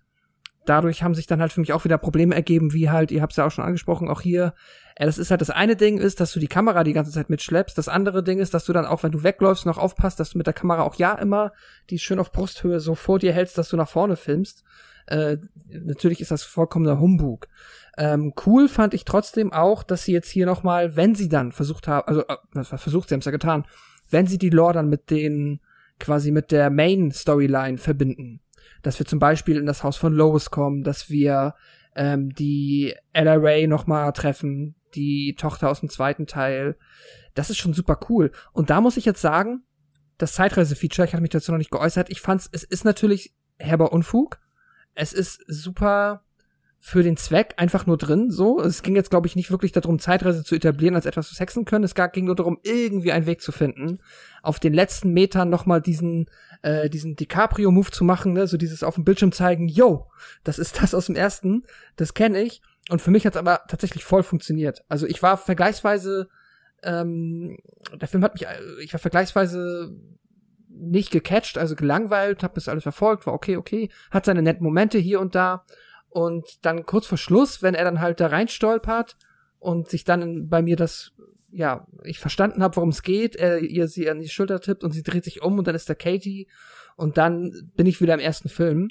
dadurch 0.64 1.02
haben 1.02 1.14
sich 1.14 1.26
dann 1.26 1.40
halt 1.40 1.52
für 1.52 1.60
mich 1.60 1.72
auch 1.72 1.84
wieder 1.84 1.98
Probleme 1.98 2.34
ergeben, 2.34 2.72
wie 2.72 2.90
halt, 2.90 3.10
ihr 3.10 3.22
habt 3.22 3.32
es 3.32 3.36
ja 3.36 3.46
auch 3.46 3.50
schon 3.50 3.64
angesprochen, 3.64 4.08
auch 4.08 4.20
hier, 4.20 4.54
äh, 4.96 5.06
das 5.06 5.18
ist 5.18 5.30
halt 5.30 5.40
das 5.40 5.50
eine 5.50 5.76
Ding 5.76 5.98
ist, 5.98 6.20
dass 6.20 6.32
du 6.32 6.38
die 6.38 6.48
Kamera 6.48 6.84
die 6.84 6.92
ganze 6.92 7.10
Zeit 7.10 7.30
mitschleppst, 7.30 7.76
das 7.76 7.88
andere 7.88 8.22
Ding 8.22 8.38
ist, 8.38 8.54
dass 8.54 8.64
du 8.64 8.72
dann 8.72 8.86
auch, 8.86 9.02
wenn 9.02 9.12
du 9.12 9.22
wegläufst, 9.22 9.66
noch 9.66 9.78
aufpasst, 9.78 10.20
dass 10.20 10.30
du 10.30 10.38
mit 10.38 10.46
der 10.46 10.54
Kamera 10.54 10.82
auch 10.82 10.94
ja 10.96 11.14
immer 11.14 11.52
die 11.90 11.98
schön 11.98 12.18
auf 12.18 12.32
Brusthöhe 12.32 12.80
so 12.80 12.94
vor 12.94 13.18
dir 13.18 13.32
hältst, 13.32 13.58
dass 13.58 13.68
du 13.68 13.76
nach 13.76 13.88
vorne 13.88 14.16
filmst. 14.16 14.62
Äh, 15.06 15.38
natürlich 15.68 16.20
ist 16.20 16.30
das 16.30 16.44
vollkommener 16.44 17.00
Humbug. 17.00 17.48
Ähm, 17.98 18.32
cool 18.46 18.68
fand 18.68 18.94
ich 18.94 19.04
trotzdem 19.04 19.52
auch, 19.52 19.82
dass 19.82 20.04
sie 20.04 20.12
jetzt 20.12 20.30
hier 20.30 20.46
noch 20.46 20.62
mal, 20.62 20.96
wenn 20.96 21.14
sie 21.14 21.28
dann 21.28 21.52
versucht 21.52 21.88
haben, 21.88 22.06
also 22.06 22.22
äh, 22.26 22.78
versucht, 22.78 23.08
sie 23.08 23.14
haben 23.14 23.20
es 23.20 23.26
ja 23.26 23.32
getan, 23.32 23.64
wenn 24.10 24.26
sie 24.26 24.38
die 24.38 24.50
Lore 24.50 24.74
dann 24.74 24.88
mit 24.88 25.10
den 25.10 25.60
quasi 26.02 26.30
mit 26.30 26.50
der 26.50 26.68
Main 26.68 27.10
Storyline 27.10 27.78
verbinden, 27.78 28.40
dass 28.82 28.98
wir 28.98 29.06
zum 29.06 29.18
Beispiel 29.18 29.56
in 29.56 29.66
das 29.66 29.82
Haus 29.82 29.96
von 29.96 30.12
Lois 30.12 30.50
kommen, 30.50 30.82
dass 30.82 31.08
wir 31.08 31.54
ähm, 31.96 32.34
die 32.34 32.94
Ella 33.12 33.34
Ray 33.34 33.66
nochmal 33.66 34.12
treffen, 34.12 34.74
die 34.94 35.34
Tochter 35.38 35.70
aus 35.70 35.80
dem 35.80 35.88
zweiten 35.88 36.26
Teil. 36.26 36.76
Das 37.34 37.48
ist 37.48 37.58
schon 37.58 37.72
super 37.72 37.98
cool. 38.08 38.32
Und 38.52 38.68
da 38.68 38.80
muss 38.80 38.96
ich 38.96 39.04
jetzt 39.04 39.22
sagen, 39.22 39.62
das 40.18 40.34
Zeitreise-Feature, 40.34 41.06
ich 41.06 41.14
hatte 41.14 41.22
mich 41.22 41.30
dazu 41.30 41.52
noch 41.52 41.58
nicht 41.58 41.70
geäußert, 41.70 42.10
ich 42.10 42.20
fand's, 42.20 42.48
es 42.52 42.64
ist 42.64 42.84
natürlich 42.84 43.34
herber 43.58 43.92
Unfug. 43.92 44.38
Es 44.94 45.12
ist 45.12 45.42
super 45.46 46.24
für 46.84 47.04
den 47.04 47.16
Zweck 47.16 47.54
einfach 47.58 47.86
nur 47.86 47.96
drin, 47.96 48.32
so. 48.32 48.60
Es 48.60 48.82
ging 48.82 48.96
jetzt, 48.96 49.10
glaube 49.10 49.28
ich, 49.28 49.36
nicht 49.36 49.52
wirklich 49.52 49.70
darum, 49.70 50.00
Zeitreise 50.00 50.42
zu 50.42 50.56
etablieren, 50.56 50.96
als 50.96 51.06
etwas, 51.06 51.30
was 51.30 51.38
hexen 51.38 51.64
können. 51.64 51.84
Es 51.84 51.94
ging 51.94 52.24
nur 52.24 52.34
darum, 52.34 52.58
irgendwie 52.64 53.12
einen 53.12 53.26
Weg 53.26 53.40
zu 53.40 53.52
finden, 53.52 54.00
auf 54.42 54.58
den 54.58 54.74
letzten 54.74 55.12
Metern 55.12 55.48
nochmal 55.48 55.80
diesen, 55.80 56.28
äh, 56.62 56.90
diesen 56.90 57.14
DiCaprio-Move 57.14 57.92
zu 57.92 58.02
machen, 58.02 58.32
ne? 58.32 58.48
so 58.48 58.56
dieses 58.56 58.82
auf 58.82 58.96
dem 58.96 59.04
Bildschirm 59.04 59.30
zeigen, 59.30 59.68
yo, 59.68 60.10
das 60.42 60.58
ist 60.58 60.82
das 60.82 60.92
aus 60.92 61.06
dem 61.06 61.14
ersten, 61.14 61.62
das 61.94 62.14
kenne 62.14 62.42
ich. 62.42 62.62
Und 62.90 63.00
für 63.00 63.12
mich 63.12 63.26
hat 63.26 63.34
es 63.34 63.38
aber 63.38 63.60
tatsächlich 63.68 64.02
voll 64.02 64.24
funktioniert. 64.24 64.84
Also 64.88 65.06
ich 65.06 65.22
war 65.22 65.36
vergleichsweise, 65.36 66.28
ähm, 66.82 67.58
der 67.94 68.08
Film 68.08 68.24
hat 68.24 68.34
mich, 68.34 68.48
äh, 68.48 68.58
ich 68.82 68.92
war 68.92 68.98
vergleichsweise 68.98 69.96
nicht 70.68 71.12
gecatcht, 71.12 71.58
also 71.58 71.76
gelangweilt, 71.76 72.42
hab 72.42 72.54
das 72.54 72.66
alles 72.66 72.82
verfolgt, 72.82 73.24
war 73.24 73.34
okay, 73.34 73.56
okay, 73.56 73.88
hat 74.10 74.24
seine 74.24 74.42
netten 74.42 74.64
Momente 74.64 74.98
hier 74.98 75.20
und 75.20 75.36
da 75.36 75.64
und 76.12 76.64
dann 76.64 76.84
kurz 76.84 77.06
vor 77.06 77.16
Schluss, 77.16 77.62
wenn 77.62 77.74
er 77.74 77.84
dann 77.84 78.00
halt 78.00 78.20
da 78.20 78.26
rein 78.26 78.48
stolpert 78.48 79.16
und 79.58 79.88
sich 79.88 80.04
dann 80.04 80.48
bei 80.48 80.60
mir 80.60 80.76
das, 80.76 81.12
ja, 81.50 81.86
ich 82.04 82.18
verstanden 82.18 82.62
habe, 82.62 82.76
worum 82.76 82.90
es 82.90 83.02
geht, 83.02 83.34
er 83.34 83.60
ihr 83.60 83.88
sie 83.88 84.10
an 84.10 84.18
die 84.18 84.28
Schulter 84.28 84.60
tippt 84.60 84.84
und 84.84 84.92
sie 84.92 85.02
dreht 85.02 85.24
sich 85.24 85.42
um 85.42 85.58
und 85.58 85.66
dann 85.66 85.74
ist 85.74 85.88
da 85.88 85.94
Katie 85.94 86.48
und 86.96 87.16
dann 87.16 87.70
bin 87.74 87.86
ich 87.86 88.02
wieder 88.02 88.12
im 88.12 88.20
ersten 88.20 88.50
Film. 88.50 88.88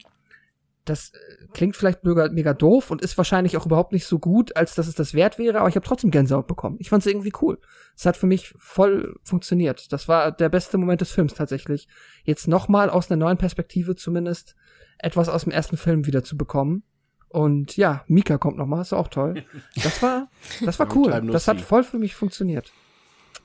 Das 0.83 1.11
äh, 1.13 1.45
klingt 1.53 1.75
vielleicht 1.75 2.03
mega, 2.03 2.27
mega 2.29 2.55
doof 2.55 2.89
und 2.89 3.03
ist 3.03 3.15
wahrscheinlich 3.19 3.55
auch 3.55 3.67
überhaupt 3.67 3.91
nicht 3.91 4.07
so 4.07 4.17
gut, 4.17 4.55
als 4.55 4.73
dass 4.73 4.87
es 4.87 4.95
das 4.95 5.13
wert 5.13 5.37
wäre, 5.37 5.59
aber 5.59 5.69
ich 5.69 5.75
habe 5.75 5.85
trotzdem 5.85 6.09
Gänsehaut 6.09 6.47
bekommen. 6.47 6.77
Ich 6.79 6.89
fand 6.89 7.05
es 7.05 7.11
irgendwie 7.11 7.33
cool. 7.39 7.59
Es 7.95 8.07
hat 8.07 8.17
für 8.17 8.25
mich 8.25 8.51
voll 8.57 9.15
funktioniert. 9.21 9.93
Das 9.93 10.07
war 10.07 10.31
der 10.31 10.49
beste 10.49 10.79
Moment 10.79 11.01
des 11.01 11.11
Films 11.11 11.35
tatsächlich. 11.35 11.87
Jetzt 12.23 12.47
nochmal 12.47 12.89
aus 12.89 13.11
einer 13.11 13.23
neuen 13.23 13.37
Perspektive 13.37 13.95
zumindest 13.95 14.55
etwas 14.97 15.29
aus 15.29 15.43
dem 15.43 15.51
ersten 15.51 15.77
Film 15.77 16.07
wieder 16.07 16.23
zu 16.23 16.35
bekommen. 16.35 16.83
Und 17.31 17.77
ja, 17.77 18.03
Mika 18.07 18.37
kommt 18.37 18.57
nochmal, 18.57 18.81
ist 18.81 18.91
auch 18.91 19.07
toll. 19.07 19.45
Das 19.75 20.01
war, 20.01 20.29
das 20.65 20.79
war 20.79 20.95
cool. 20.95 21.29
Das 21.31 21.47
hat 21.47 21.61
voll 21.61 21.83
für 21.83 21.97
mich 21.97 22.13
funktioniert. 22.13 22.73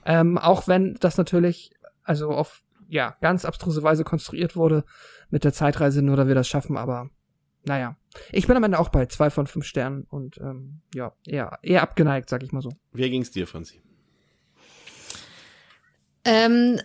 Ähm, 0.05 0.37
auch 0.37 0.67
wenn 0.67 0.95
das 0.95 1.17
natürlich, 1.17 1.71
also 2.03 2.31
auf, 2.31 2.63
ja, 2.89 3.15
ganz 3.21 3.45
abstruse 3.45 3.83
Weise 3.83 4.03
konstruiert 4.03 4.55
wurde 4.55 4.83
mit 5.29 5.45
der 5.45 5.53
Zeitreise, 5.53 6.01
nur 6.01 6.17
da 6.17 6.27
wir 6.27 6.35
das 6.35 6.47
schaffen, 6.47 6.75
aber 6.75 7.09
naja. 7.63 7.95
Ich 8.31 8.47
bin 8.47 8.57
am 8.57 8.63
Ende 8.63 8.79
auch 8.79 8.89
bei 8.89 9.05
zwei 9.05 9.29
von 9.29 9.47
fünf 9.47 9.65
Sternen 9.65 10.03
und 10.09 10.37
ähm, 10.37 10.81
ja, 10.93 11.13
eher, 11.25 11.59
eher 11.61 11.81
abgeneigt, 11.81 12.29
sag 12.29 12.43
ich 12.43 12.51
mal 12.51 12.61
so. 12.61 12.71
Wie 12.91 13.09
ging's 13.09 13.31
dir, 13.31 13.47
Franzi? 13.47 13.81
Ähm, 16.25 16.79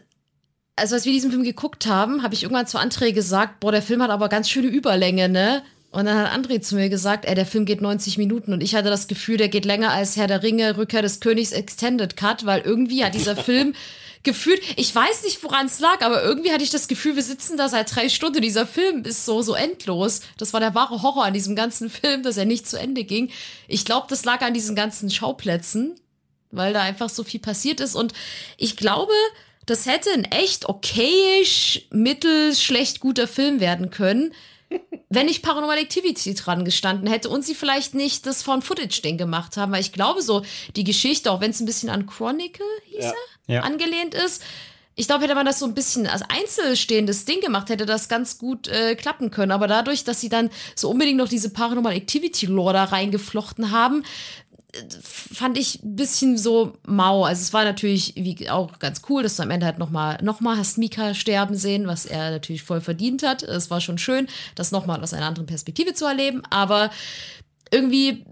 also 0.76 0.94
als 0.94 1.04
wir 1.04 1.12
diesen 1.12 1.30
Film 1.30 1.42
geguckt 1.42 1.86
haben, 1.86 2.22
habe 2.22 2.34
ich 2.34 2.44
irgendwann 2.44 2.66
zu 2.66 2.78
André 2.78 3.12
gesagt, 3.12 3.60
boah, 3.60 3.72
der 3.72 3.82
Film 3.82 4.02
hat 4.02 4.10
aber 4.10 4.28
ganz 4.28 4.48
schöne 4.48 4.68
Überlänge, 4.68 5.28
ne? 5.28 5.62
Und 5.92 6.06
dann 6.06 6.16
hat 6.16 6.32
André 6.32 6.62
zu 6.62 6.74
mir 6.74 6.88
gesagt, 6.88 7.26
ey, 7.26 7.34
der 7.34 7.44
Film 7.44 7.66
geht 7.66 7.82
90 7.82 8.16
Minuten 8.16 8.54
und 8.54 8.62
ich 8.62 8.74
hatte 8.74 8.88
das 8.88 9.08
Gefühl, 9.08 9.36
der 9.36 9.50
geht 9.50 9.66
länger 9.66 9.90
als 9.90 10.16
Herr 10.16 10.26
der 10.26 10.42
Ringe, 10.42 10.78
Rückkehr 10.78 11.02
des 11.02 11.20
Königs 11.20 11.52
Extended 11.52 12.16
Cut, 12.16 12.46
weil 12.46 12.62
irgendwie 12.62 13.04
hat 13.04 13.14
dieser 13.14 13.36
Film 13.44 13.74
gefühlt, 14.22 14.62
ich 14.76 14.94
weiß 14.94 15.24
nicht, 15.24 15.42
woran 15.44 15.66
es 15.66 15.80
lag, 15.80 16.00
aber 16.00 16.22
irgendwie 16.22 16.50
hatte 16.50 16.64
ich 16.64 16.70
das 16.70 16.88
Gefühl, 16.88 17.14
wir 17.16 17.22
sitzen 17.22 17.58
da 17.58 17.68
seit 17.68 17.94
drei 17.94 18.08
Stunden. 18.08 18.40
Dieser 18.40 18.66
Film 18.66 19.04
ist 19.04 19.26
so, 19.26 19.42
so 19.42 19.54
endlos. 19.54 20.22
Das 20.38 20.54
war 20.54 20.60
der 20.60 20.74
wahre 20.74 21.02
Horror 21.02 21.26
an 21.26 21.34
diesem 21.34 21.56
ganzen 21.56 21.90
Film, 21.90 22.22
dass 22.22 22.38
er 22.38 22.46
nicht 22.46 22.66
zu 22.66 22.78
Ende 22.78 23.04
ging. 23.04 23.30
Ich 23.68 23.84
glaube, 23.84 24.06
das 24.08 24.24
lag 24.24 24.40
an 24.40 24.54
diesen 24.54 24.74
ganzen 24.74 25.10
Schauplätzen, 25.10 25.96
weil 26.50 26.72
da 26.72 26.80
einfach 26.80 27.10
so 27.10 27.22
viel 27.22 27.40
passiert 27.40 27.80
ist. 27.80 27.96
Und 27.96 28.14
ich 28.56 28.78
glaube, 28.78 29.12
das 29.66 29.84
hätte 29.84 30.10
ein 30.10 30.24
echt 30.24 30.70
okayisch, 30.70 31.82
mittel, 31.90 32.54
schlecht 32.54 33.00
guter 33.00 33.28
Film 33.28 33.60
werden 33.60 33.90
können 33.90 34.32
wenn 35.08 35.26
nicht 35.26 35.42
Paranormal 35.42 35.78
Activity 35.78 36.34
dran 36.34 36.64
gestanden 36.64 37.08
hätte 37.08 37.28
und 37.28 37.44
sie 37.44 37.54
vielleicht 37.54 37.94
nicht 37.94 38.26
das 38.26 38.42
Found-Footage-Ding 38.42 39.18
gemacht 39.18 39.56
haben, 39.56 39.72
weil 39.72 39.80
ich 39.80 39.92
glaube 39.92 40.22
so, 40.22 40.42
die 40.76 40.84
Geschichte, 40.84 41.30
auch 41.30 41.40
wenn 41.40 41.50
es 41.50 41.60
ein 41.60 41.66
bisschen 41.66 41.90
an 41.90 42.06
Chronicle 42.06 42.66
hieß 42.84 43.04
ja. 43.04 43.12
er, 43.46 43.54
ja. 43.54 43.60
angelehnt 43.62 44.14
ist, 44.14 44.42
ich 44.94 45.06
glaube, 45.06 45.24
hätte 45.24 45.34
man 45.34 45.46
das 45.46 45.58
so 45.58 45.64
ein 45.64 45.72
bisschen 45.72 46.06
als 46.06 46.22
einzelstehendes 46.28 47.24
Ding 47.24 47.40
gemacht, 47.40 47.70
hätte 47.70 47.86
das 47.86 48.08
ganz 48.08 48.36
gut 48.36 48.68
äh, 48.68 48.94
klappen 48.94 49.30
können. 49.30 49.50
Aber 49.50 49.66
dadurch, 49.66 50.04
dass 50.04 50.20
sie 50.20 50.28
dann 50.28 50.50
so 50.74 50.90
unbedingt 50.90 51.16
noch 51.16 51.28
diese 51.28 51.50
Paranormal 51.50 51.94
Activity 51.94 52.44
Lore 52.44 52.74
da 52.74 52.84
reingeflochten 52.84 53.70
haben, 53.70 54.04
fand 55.02 55.58
ich 55.58 55.82
ein 55.82 55.96
bisschen 55.96 56.38
so 56.38 56.78
mau. 56.86 57.24
Also 57.24 57.42
es 57.42 57.52
war 57.52 57.64
natürlich 57.64 58.14
wie 58.16 58.48
auch 58.48 58.78
ganz 58.78 59.02
cool, 59.08 59.22
dass 59.22 59.36
du 59.36 59.42
am 59.42 59.50
Ende 59.50 59.66
halt 59.66 59.78
nochmal 59.78 60.18
noch 60.22 60.40
mal 60.40 60.56
hast 60.56 60.78
Mika 60.78 61.14
sterben 61.14 61.56
sehen, 61.56 61.86
was 61.86 62.06
er 62.06 62.30
natürlich 62.30 62.62
voll 62.62 62.80
verdient 62.80 63.22
hat. 63.22 63.42
Es 63.42 63.70
war 63.70 63.80
schon 63.80 63.98
schön, 63.98 64.28
das 64.54 64.72
nochmal 64.72 65.02
aus 65.02 65.12
einer 65.12 65.26
anderen 65.26 65.46
Perspektive 65.46 65.92
zu 65.92 66.06
erleben. 66.06 66.42
Aber 66.48 66.90
irgendwie, 67.70 68.24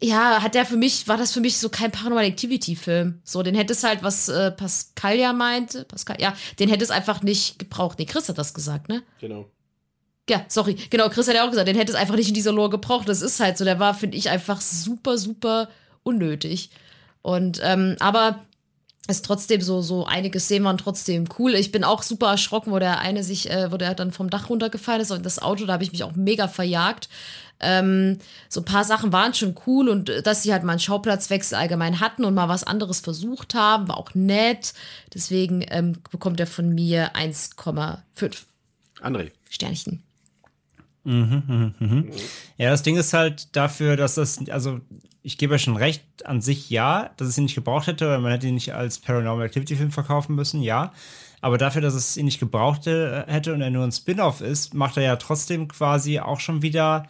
ja, 0.00 0.42
hat 0.42 0.54
der 0.54 0.66
für 0.66 0.76
mich, 0.76 1.08
war 1.08 1.16
das 1.16 1.32
für 1.32 1.40
mich 1.40 1.58
so 1.58 1.68
kein 1.70 1.90
Paranormal 1.90 2.24
Activity-Film. 2.24 3.20
So, 3.24 3.42
den 3.42 3.54
hätte 3.54 3.72
es 3.72 3.84
halt, 3.84 4.02
was 4.02 4.28
äh, 4.28 4.50
Pascal 4.50 5.18
ja 5.18 5.32
meinte, 5.32 5.84
Pascal, 5.84 6.16
ja, 6.20 6.34
den 6.58 6.68
hätte 6.68 6.84
es 6.84 6.90
einfach 6.90 7.22
nicht 7.22 7.58
gebraucht. 7.58 7.98
Nee, 7.98 8.06
Chris 8.06 8.28
hat 8.28 8.38
das 8.38 8.54
gesagt, 8.54 8.88
ne? 8.88 9.02
Genau. 9.20 9.50
Ja, 10.30 10.44
sorry, 10.48 10.74
genau, 10.88 11.08
Chris 11.08 11.26
hat 11.26 11.34
ja 11.34 11.44
auch 11.44 11.50
gesagt, 11.50 11.66
den 11.66 11.76
hätte 11.76 11.92
es 11.92 11.98
einfach 11.98 12.14
nicht 12.14 12.28
in 12.28 12.34
dieser 12.34 12.52
Lore 12.52 12.70
gebraucht. 12.70 13.08
Das 13.08 13.22
ist 13.22 13.40
halt 13.40 13.58
so, 13.58 13.64
der 13.64 13.80
war, 13.80 13.94
finde 13.94 14.16
ich, 14.16 14.30
einfach 14.30 14.60
super, 14.60 15.18
super 15.18 15.68
unnötig. 16.04 16.70
Und, 17.22 17.60
ähm, 17.62 17.96
aber 17.98 18.40
ist 19.08 19.24
trotzdem 19.24 19.60
so, 19.60 19.82
so 19.82 20.06
einige 20.06 20.38
Szenen 20.38 20.64
waren 20.64 20.78
trotzdem 20.78 21.24
cool. 21.38 21.54
Ich 21.54 21.72
bin 21.72 21.82
auch 21.82 22.02
super 22.02 22.28
erschrocken, 22.30 22.70
wo 22.70 22.78
der 22.78 23.00
eine 23.00 23.24
sich, 23.24 23.50
äh, 23.50 23.72
wo 23.72 23.76
der 23.76 23.94
dann 23.94 24.12
vom 24.12 24.30
Dach 24.30 24.48
runtergefallen 24.48 25.02
ist 25.02 25.10
und 25.10 25.26
das 25.26 25.40
Auto, 25.40 25.66
da 25.66 25.72
habe 25.72 25.82
ich 25.82 25.90
mich 25.90 26.04
auch 26.04 26.14
mega 26.14 26.46
verjagt. 26.46 27.08
Ähm, 27.58 28.18
so 28.48 28.60
ein 28.60 28.64
paar 28.64 28.84
Sachen 28.84 29.12
waren 29.12 29.34
schon 29.34 29.56
cool 29.66 29.88
und 29.88 30.08
äh, 30.08 30.22
dass 30.22 30.42
sie 30.42 30.52
halt 30.52 30.62
mal 30.62 30.72
einen 30.72 30.80
Schauplatzwechsel 30.80 31.56
allgemein 31.56 32.00
hatten 32.00 32.24
und 32.24 32.34
mal 32.34 32.48
was 32.48 32.64
anderes 32.64 33.00
versucht 33.00 33.54
haben, 33.54 33.88
war 33.88 33.98
auch 33.98 34.14
nett. 34.14 34.72
Deswegen 35.14 35.64
ähm, 35.68 35.96
bekommt 36.10 36.38
er 36.38 36.46
von 36.46 36.68
mir 36.72 37.12
1,5. 37.14 37.98
André. 39.00 39.30
Sternchen. 39.50 40.02
Mhm, 41.04 41.42
mhm, 41.46 41.74
mhm. 41.78 42.10
Ja, 42.58 42.70
das 42.70 42.82
Ding 42.82 42.96
ist 42.96 43.12
halt 43.12 43.56
dafür, 43.56 43.96
dass 43.96 44.14
das, 44.14 44.48
also 44.48 44.80
ich 45.22 45.38
gebe 45.38 45.54
ja 45.54 45.58
schon 45.58 45.76
recht, 45.76 46.04
an 46.24 46.40
sich 46.40 46.70
ja, 46.70 47.10
dass 47.16 47.28
es 47.28 47.38
ihn 47.38 47.44
nicht 47.44 47.54
gebraucht 47.54 47.86
hätte, 47.86 48.08
weil 48.08 48.20
man 48.20 48.32
hätte 48.32 48.46
ihn 48.46 48.54
nicht 48.54 48.74
als 48.74 48.98
Paranormal 48.98 49.46
Activity 49.46 49.76
Film 49.76 49.90
verkaufen 49.90 50.34
müssen, 50.34 50.62
ja. 50.62 50.92
Aber 51.40 51.58
dafür, 51.58 51.82
dass 51.82 51.94
es 51.94 52.16
ihn 52.16 52.26
nicht 52.26 52.38
gebraucht 52.38 52.86
hätte 52.86 53.52
und 53.52 53.62
er 53.62 53.70
nur 53.70 53.84
ein 53.84 53.90
Spin-off 53.92 54.40
ist, 54.40 54.74
macht 54.74 54.96
er 54.96 55.02
ja 55.02 55.16
trotzdem 55.16 55.66
quasi 55.66 56.20
auch 56.20 56.38
schon 56.38 56.62
wieder, 56.62 57.08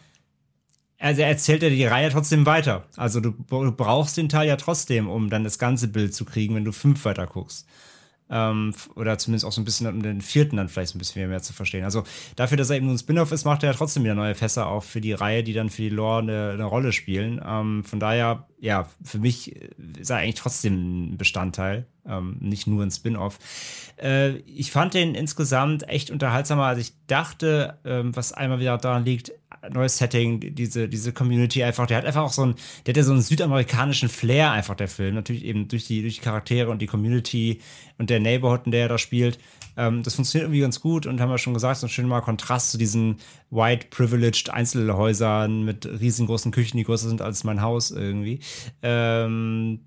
also 0.98 1.20
er 1.20 1.28
erzählt 1.28 1.62
ja 1.62 1.68
die 1.68 1.84
Reihe 1.84 2.08
trotzdem 2.10 2.46
weiter. 2.46 2.84
Also 2.96 3.20
du, 3.20 3.32
du 3.32 3.72
brauchst 3.72 4.16
den 4.16 4.30
Teil 4.30 4.48
ja 4.48 4.56
trotzdem, 4.56 5.08
um 5.10 5.28
dann 5.28 5.44
das 5.44 5.58
ganze 5.58 5.88
Bild 5.88 6.14
zu 6.14 6.24
kriegen, 6.24 6.54
wenn 6.54 6.64
du 6.64 6.72
fünf 6.72 7.04
weiter 7.04 7.26
guckst. 7.26 7.66
Ähm, 8.32 8.74
oder 8.96 9.18
zumindest 9.18 9.44
auch 9.44 9.52
so 9.52 9.60
ein 9.60 9.64
bisschen 9.64 9.86
um 9.86 10.02
den 10.02 10.22
vierten 10.22 10.56
dann 10.56 10.70
vielleicht 10.70 10.94
ein 10.94 10.98
bisschen 10.98 11.28
mehr 11.28 11.42
zu 11.42 11.52
verstehen. 11.52 11.84
Also 11.84 12.02
dafür, 12.34 12.56
dass 12.56 12.70
er 12.70 12.76
eben 12.76 12.86
nur 12.86 12.94
ein 12.94 12.98
Spin-off 12.98 13.30
ist, 13.30 13.44
macht 13.44 13.62
er 13.62 13.70
ja 13.70 13.76
trotzdem 13.76 14.04
wieder 14.04 14.14
neue 14.14 14.34
Fässer 14.34 14.66
auf 14.66 14.86
für 14.86 15.02
die 15.02 15.12
Reihe, 15.12 15.44
die 15.44 15.52
dann 15.52 15.68
für 15.68 15.82
die 15.82 15.90
Lore 15.90 16.22
eine, 16.22 16.50
eine 16.54 16.64
Rolle 16.64 16.92
spielen. 16.92 17.40
Ähm, 17.46 17.84
von 17.84 18.00
daher, 18.00 18.48
ja, 18.58 18.88
für 19.04 19.18
mich 19.18 19.54
ist 19.98 20.10
er 20.10 20.16
eigentlich 20.16 20.36
trotzdem 20.36 21.12
ein 21.12 21.18
Bestandteil, 21.18 21.86
ähm, 22.06 22.38
nicht 22.40 22.66
nur 22.66 22.82
ein 22.82 22.90
Spin-off. 22.90 23.38
Äh, 24.00 24.36
ich 24.38 24.72
fand 24.72 24.94
den 24.94 25.14
insgesamt 25.14 25.86
echt 25.88 26.10
unterhaltsamer, 26.10 26.64
als 26.64 26.78
ich 26.78 26.92
dachte, 27.06 27.78
ähm, 27.84 28.16
was 28.16 28.32
einmal 28.32 28.60
wieder 28.60 28.78
daran 28.78 29.04
liegt, 29.04 29.32
neues 29.70 29.98
Setting, 29.98 30.54
diese, 30.54 30.88
diese 30.88 31.12
Community 31.12 31.62
einfach, 31.62 31.86
der 31.86 31.98
hat 31.98 32.04
einfach 32.04 32.22
auch 32.22 32.32
so 32.32 32.46
ein, 32.46 32.54
der 32.84 32.92
hat 32.92 32.96
ja 32.96 33.02
so 33.02 33.12
einen 33.12 33.22
südamerikanischen 33.22 34.08
Flair 34.08 34.50
einfach, 34.50 34.74
der 34.74 34.88
Film. 34.88 35.14
Natürlich 35.14 35.44
eben 35.44 35.68
durch 35.68 35.86
die, 35.86 36.02
durch 36.02 36.16
die 36.16 36.20
Charaktere 36.20 36.70
und 36.70 36.80
die 36.80 36.86
Community 36.86 37.60
und 37.98 38.10
der 38.10 38.20
Neighborhood, 38.20 38.62
in 38.66 38.72
der 38.72 38.82
er 38.82 38.88
da 38.88 38.98
spielt. 38.98 39.38
Ähm, 39.76 40.02
das 40.02 40.14
funktioniert 40.14 40.46
irgendwie 40.46 40.60
ganz 40.60 40.80
gut 40.80 41.06
und 41.06 41.20
haben 41.20 41.30
wir 41.30 41.38
schon 41.38 41.54
gesagt, 41.54 41.80
so 41.80 41.86
ein 41.86 41.90
schöner 41.90 42.20
Kontrast 42.20 42.70
zu 42.70 42.78
diesen 42.78 43.16
white 43.50 43.86
privileged 43.90 44.50
Einzelhäusern 44.50 45.64
mit 45.64 45.86
riesengroßen 45.86 46.52
Küchen, 46.52 46.76
die 46.76 46.84
größer 46.84 47.08
sind 47.08 47.22
als 47.22 47.44
mein 47.44 47.62
Haus 47.62 47.90
irgendwie. 47.90 48.40
Ähm, 48.82 49.80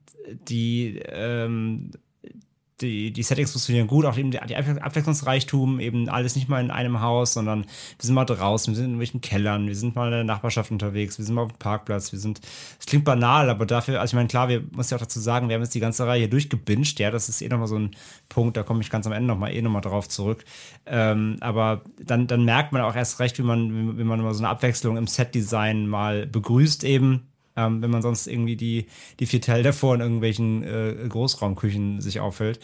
die, 0.47 0.99
ähm, 1.07 1.91
die, 2.81 3.11
die 3.11 3.23
Settings 3.23 3.51
funktionieren 3.51 3.87
gut, 3.87 4.05
auch 4.05 4.17
eben 4.17 4.31
die, 4.31 4.39
Abwechslungsreichtum, 4.39 5.79
eben 5.79 6.09
alles 6.09 6.35
nicht 6.35 6.49
mal 6.49 6.61
in 6.61 6.71
einem 6.71 6.99
Haus, 6.99 7.33
sondern 7.33 7.63
wir 7.63 8.01
sind 8.01 8.13
mal 8.13 8.25
draußen, 8.25 8.71
wir 8.71 8.75
sind 8.75 8.85
in 8.85 8.91
irgendwelchen 8.91 9.21
Kellern, 9.21 9.67
wir 9.67 9.75
sind 9.75 9.95
mal 9.95 10.07
in 10.07 10.11
der 10.11 10.23
Nachbarschaft 10.25 10.71
unterwegs, 10.71 11.17
wir 11.17 11.23
sind 11.23 11.35
mal 11.35 11.43
auf 11.43 11.53
dem 11.53 11.59
Parkplatz, 11.59 12.11
wir 12.11 12.19
sind, 12.19 12.41
es 12.77 12.85
klingt 12.85 13.05
banal, 13.05 13.49
aber 13.49 13.65
dafür, 13.65 14.01
also 14.01 14.11
ich 14.11 14.15
meine, 14.15 14.27
klar, 14.27 14.49
wir 14.49 14.63
muss 14.71 14.89
ja 14.89 14.97
auch 14.97 15.01
dazu 15.01 15.21
sagen, 15.21 15.47
wir 15.47 15.55
haben 15.55 15.61
jetzt 15.61 15.73
die 15.73 15.79
ganze 15.79 16.05
Reihe 16.05 16.19
hier 16.19 16.29
durchgebinged, 16.29 16.99
ja, 16.99 17.11
das 17.11 17.29
ist 17.29 17.41
eh 17.41 17.47
nochmal 17.47 17.67
so 17.67 17.77
ein 17.79 17.95
Punkt, 18.27 18.57
da 18.57 18.63
komme 18.63 18.81
ich 18.81 18.89
ganz 18.89 19.07
am 19.07 19.13
Ende 19.13 19.27
nochmal 19.27 19.53
eh 19.53 19.61
nochmal 19.61 19.81
drauf 19.81 20.09
zurück. 20.09 20.43
Ähm, 20.85 21.37
aber 21.39 21.81
dann, 22.03 22.27
dann 22.27 22.43
merkt 22.43 22.73
man 22.73 22.81
auch 22.81 22.95
erst 22.95 23.19
recht, 23.19 23.39
wie 23.39 23.43
man, 23.43 23.97
wie 23.97 24.03
man 24.03 24.19
immer 24.19 24.33
so 24.33 24.43
eine 24.43 24.49
Abwechslung 24.49 24.97
im 24.97 25.07
Setdesign 25.07 25.87
mal 25.87 26.27
begrüßt 26.27 26.83
eben, 26.83 27.27
ähm, 27.55 27.81
wenn 27.81 27.91
man 27.91 28.01
sonst 28.01 28.27
irgendwie 28.27 28.55
die, 28.55 28.87
die 29.19 29.25
vier 29.25 29.41
Teile 29.41 29.63
davor 29.63 29.95
in 29.95 30.01
irgendwelchen 30.01 30.63
äh, 30.63 31.07
Großraumküchen 31.07 32.01
sich 32.01 32.19
auffällt. 32.19 32.59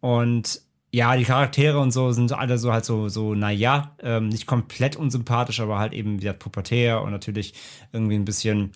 Und 0.00 0.60
ja, 0.92 1.16
die 1.16 1.24
Charaktere 1.24 1.78
und 1.78 1.90
so 1.90 2.12
sind 2.12 2.32
alle 2.32 2.58
so 2.58 2.72
halt 2.72 2.84
so, 2.84 3.08
so 3.08 3.34
naja, 3.34 3.94
ähm, 4.02 4.28
nicht 4.28 4.46
komplett 4.46 4.96
unsympathisch, 4.96 5.60
aber 5.60 5.78
halt 5.78 5.92
eben 5.92 6.20
wieder 6.20 6.32
pubertär 6.32 7.02
und 7.02 7.10
natürlich 7.10 7.54
irgendwie 7.92 8.14
ein 8.14 8.24
bisschen, 8.24 8.72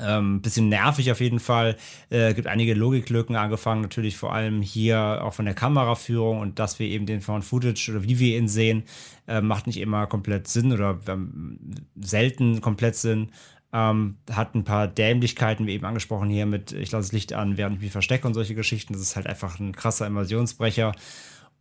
ähm, 0.00 0.40
bisschen 0.40 0.68
nervig 0.68 1.10
auf 1.10 1.20
jeden 1.20 1.40
Fall. 1.40 1.76
Äh, 2.10 2.32
gibt 2.32 2.46
einige 2.46 2.74
Logiklücken, 2.74 3.36
angefangen 3.36 3.82
natürlich 3.82 4.16
vor 4.16 4.32
allem 4.32 4.62
hier 4.62 5.20
auch 5.22 5.34
von 5.34 5.44
der 5.44 5.54
Kameraführung 5.54 6.40
und 6.40 6.58
dass 6.58 6.78
wir 6.78 6.86
eben 6.86 7.06
den 7.06 7.20
Found 7.20 7.44
Footage 7.44 7.90
oder 7.90 8.04
wie 8.04 8.18
wir 8.18 8.38
ihn 8.38 8.48
sehen, 8.48 8.84
äh, 9.26 9.40
macht 9.40 9.66
nicht 9.66 9.80
immer 9.80 10.06
komplett 10.06 10.48
Sinn 10.48 10.72
oder 10.72 11.00
ähm, 11.06 11.58
selten 11.96 12.60
komplett 12.60 12.96
Sinn. 12.96 13.30
Ähm, 13.72 14.16
hat 14.30 14.54
ein 14.54 14.64
paar 14.64 14.86
Dämlichkeiten, 14.88 15.66
wie 15.66 15.72
eben 15.72 15.84
angesprochen 15.84 16.30
hier 16.30 16.46
mit, 16.46 16.72
ich 16.72 16.92
lasse 16.92 17.08
das 17.08 17.12
Licht 17.12 17.32
an, 17.32 17.56
während 17.56 17.76
ich 17.76 17.82
mich 17.82 17.92
verstecke 17.92 18.26
und 18.26 18.34
solche 18.34 18.54
Geschichten. 18.54 18.92
Das 18.92 19.02
ist 19.02 19.16
halt 19.16 19.26
einfach 19.26 19.58
ein 19.58 19.74
krasser 19.74 20.06
Immersionsbrecher. 20.06 20.92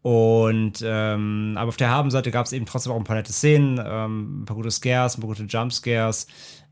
Und 0.05 0.83
ähm, 0.85 1.55
aber 1.57 1.69
auf 1.69 1.77
der 1.77 1.89
Habenseite 1.89 2.29
gab 2.29 2.45
es 2.45 2.53
eben 2.53 2.67
trotzdem 2.67 2.93
auch 2.93 2.97
ein 2.97 3.05
paar 3.05 3.15
nette 3.15 3.33
Szenen, 3.33 3.81
ähm, 3.83 4.43
ein 4.43 4.45
paar 4.45 4.55
gute 4.55 4.69
Scares, 4.69 5.17
ein 5.17 5.21
paar 5.21 5.29
gute 5.29 5.45
Jumpscares, 5.45 6.27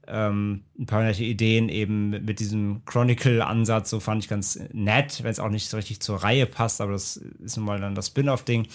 ähm, 0.05 0.65
ein 0.77 0.85
paar 0.85 1.01
nette 1.01 1.23
Ideen 1.23 1.67
eben 1.67 2.11
mit, 2.11 2.25
mit 2.25 2.39
diesem 2.39 2.85
Chronicle-Ansatz. 2.85 3.89
So 3.89 3.99
fand 3.99 4.23
ich 4.23 4.29
ganz 4.29 4.59
nett, 4.71 5.23
wenn 5.23 5.31
es 5.31 5.39
auch 5.39 5.49
nicht 5.49 5.67
so 5.67 5.77
richtig 5.77 5.99
zur 5.99 6.17
Reihe 6.17 6.45
passt, 6.45 6.79
aber 6.79 6.91
das 6.91 7.17
ist 7.17 7.57
nun 7.57 7.65
mal 7.65 7.79
dann 7.79 7.95
das 7.95 8.07
Spin-off-Ding. 8.07 8.67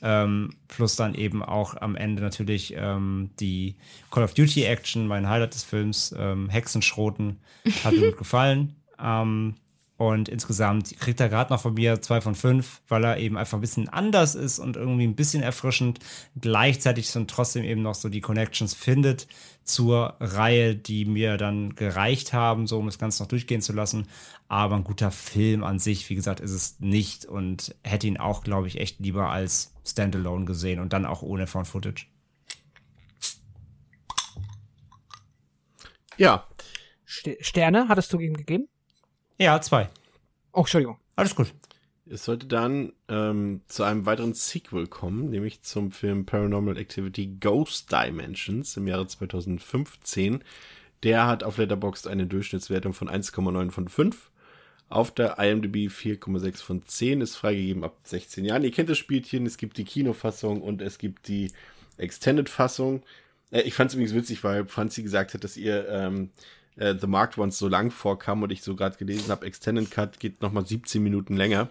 Ähm, 0.00 0.50
plus 0.68 0.94
dann 0.96 1.14
eben 1.14 1.42
auch 1.42 1.76
am 1.76 1.96
Ende 1.96 2.22
natürlich 2.22 2.74
ähm, 2.76 3.30
die 3.40 3.74
Call 4.10 4.22
of 4.22 4.34
Duty 4.34 4.62
Action, 4.62 5.08
mein 5.08 5.28
Highlight 5.28 5.54
des 5.54 5.64
Films, 5.64 6.14
ähm, 6.16 6.48
Hexenschroten, 6.48 7.38
hat 7.84 7.94
mir 7.94 8.10
gut 8.10 8.18
gefallen. 8.18 8.76
Ähm, 9.02 9.56
und 9.98 10.28
insgesamt 10.28 10.96
kriegt 11.00 11.18
er 11.18 11.28
gerade 11.28 11.52
noch 11.52 11.60
von 11.60 11.74
mir 11.74 12.00
zwei 12.00 12.20
von 12.20 12.36
fünf, 12.36 12.82
weil 12.86 13.02
er 13.02 13.18
eben 13.18 13.36
einfach 13.36 13.58
ein 13.58 13.60
bisschen 13.60 13.88
anders 13.88 14.36
ist 14.36 14.60
und 14.60 14.76
irgendwie 14.76 15.04
ein 15.04 15.16
bisschen 15.16 15.42
erfrischend. 15.42 15.98
Gleichzeitig 16.40 17.14
und 17.16 17.28
trotzdem 17.28 17.64
eben 17.64 17.82
noch 17.82 17.96
so 17.96 18.08
die 18.08 18.20
Connections 18.20 18.74
findet 18.74 19.26
zur 19.64 20.14
Reihe, 20.20 20.76
die 20.76 21.04
mir 21.04 21.36
dann 21.36 21.74
gereicht 21.74 22.32
haben, 22.32 22.68
so 22.68 22.78
um 22.78 22.86
das 22.86 23.00
Ganze 23.00 23.24
noch 23.24 23.28
durchgehen 23.28 23.60
zu 23.60 23.72
lassen. 23.72 24.06
Aber 24.46 24.76
ein 24.76 24.84
guter 24.84 25.10
Film 25.10 25.64
an 25.64 25.80
sich, 25.80 26.08
wie 26.08 26.14
gesagt, 26.14 26.38
ist 26.38 26.52
es 26.52 26.76
nicht 26.78 27.24
und 27.24 27.74
hätte 27.82 28.06
ihn 28.06 28.18
auch, 28.18 28.44
glaube 28.44 28.68
ich, 28.68 28.78
echt 28.78 29.00
lieber 29.00 29.30
als 29.30 29.74
Standalone 29.88 30.44
gesehen 30.44 30.80
und 30.80 30.92
dann 30.92 31.06
auch 31.06 31.22
ohne 31.22 31.46
Found 31.46 31.66
Footage. 31.68 32.06
Ja. 36.16 36.46
Sterne 37.04 37.88
hattest 37.88 38.12
du 38.12 38.18
ihm 38.18 38.34
gegeben? 38.34 38.68
Ja, 39.38 39.60
zwei. 39.60 39.88
Oh, 40.52 40.60
Entschuldigung. 40.60 40.98
Alles 41.16 41.34
gut. 41.34 41.54
Es 42.10 42.24
sollte 42.24 42.46
dann 42.46 42.92
ähm, 43.08 43.60
zu 43.66 43.84
einem 43.84 44.06
weiteren 44.06 44.32
Sequel 44.32 44.86
kommen, 44.86 45.30
nämlich 45.30 45.62
zum 45.62 45.90
Film 45.90 46.24
Paranormal 46.24 46.78
Activity 46.78 47.36
Ghost 47.38 47.92
Dimensions 47.92 48.76
im 48.76 48.88
Jahre 48.88 49.06
2015. 49.06 50.42
Der 51.02 51.26
hat 51.26 51.44
auf 51.44 51.58
Letterboxd 51.58 52.08
eine 52.08 52.26
Durchschnittswertung 52.26 52.94
von 52.94 53.08
1,9 53.08 53.70
von 53.70 53.88
5. 53.88 54.27
Auf 54.88 55.12
der 55.12 55.38
IMDb 55.38 55.90
4,6 55.90 56.62
von 56.62 56.84
10 56.84 57.20
ist 57.20 57.36
freigegeben 57.36 57.84
ab 57.84 57.96
16 58.04 58.44
Jahren. 58.44 58.64
Ihr 58.64 58.70
kennt 58.70 58.88
das 58.88 58.96
Spielchen, 58.96 59.44
es 59.44 59.58
gibt 59.58 59.76
die 59.76 59.84
Kinofassung 59.84 60.62
und 60.62 60.80
es 60.80 60.98
gibt 60.98 61.28
die 61.28 61.52
Extended-Fassung. 61.98 63.02
Äh, 63.50 63.62
ich 63.62 63.74
fand 63.74 63.90
es 63.90 63.94
übrigens 63.94 64.14
witzig, 64.14 64.42
weil 64.44 64.66
Franzi 64.66 65.02
gesagt 65.02 65.34
hat, 65.34 65.44
dass 65.44 65.58
ihr 65.58 65.86
ähm, 65.88 66.30
äh, 66.76 66.94
The 66.98 67.06
Marked 67.06 67.36
Ones 67.36 67.58
so 67.58 67.68
lang 67.68 67.90
vorkam 67.90 68.42
und 68.42 68.50
ich 68.50 68.62
so 68.62 68.74
gerade 68.76 68.96
gelesen 68.96 69.30
habe, 69.30 69.44
Extended 69.44 69.90
Cut 69.90 70.20
geht 70.20 70.40
nochmal 70.40 70.64
17 70.64 71.02
Minuten 71.02 71.36
länger. 71.36 71.68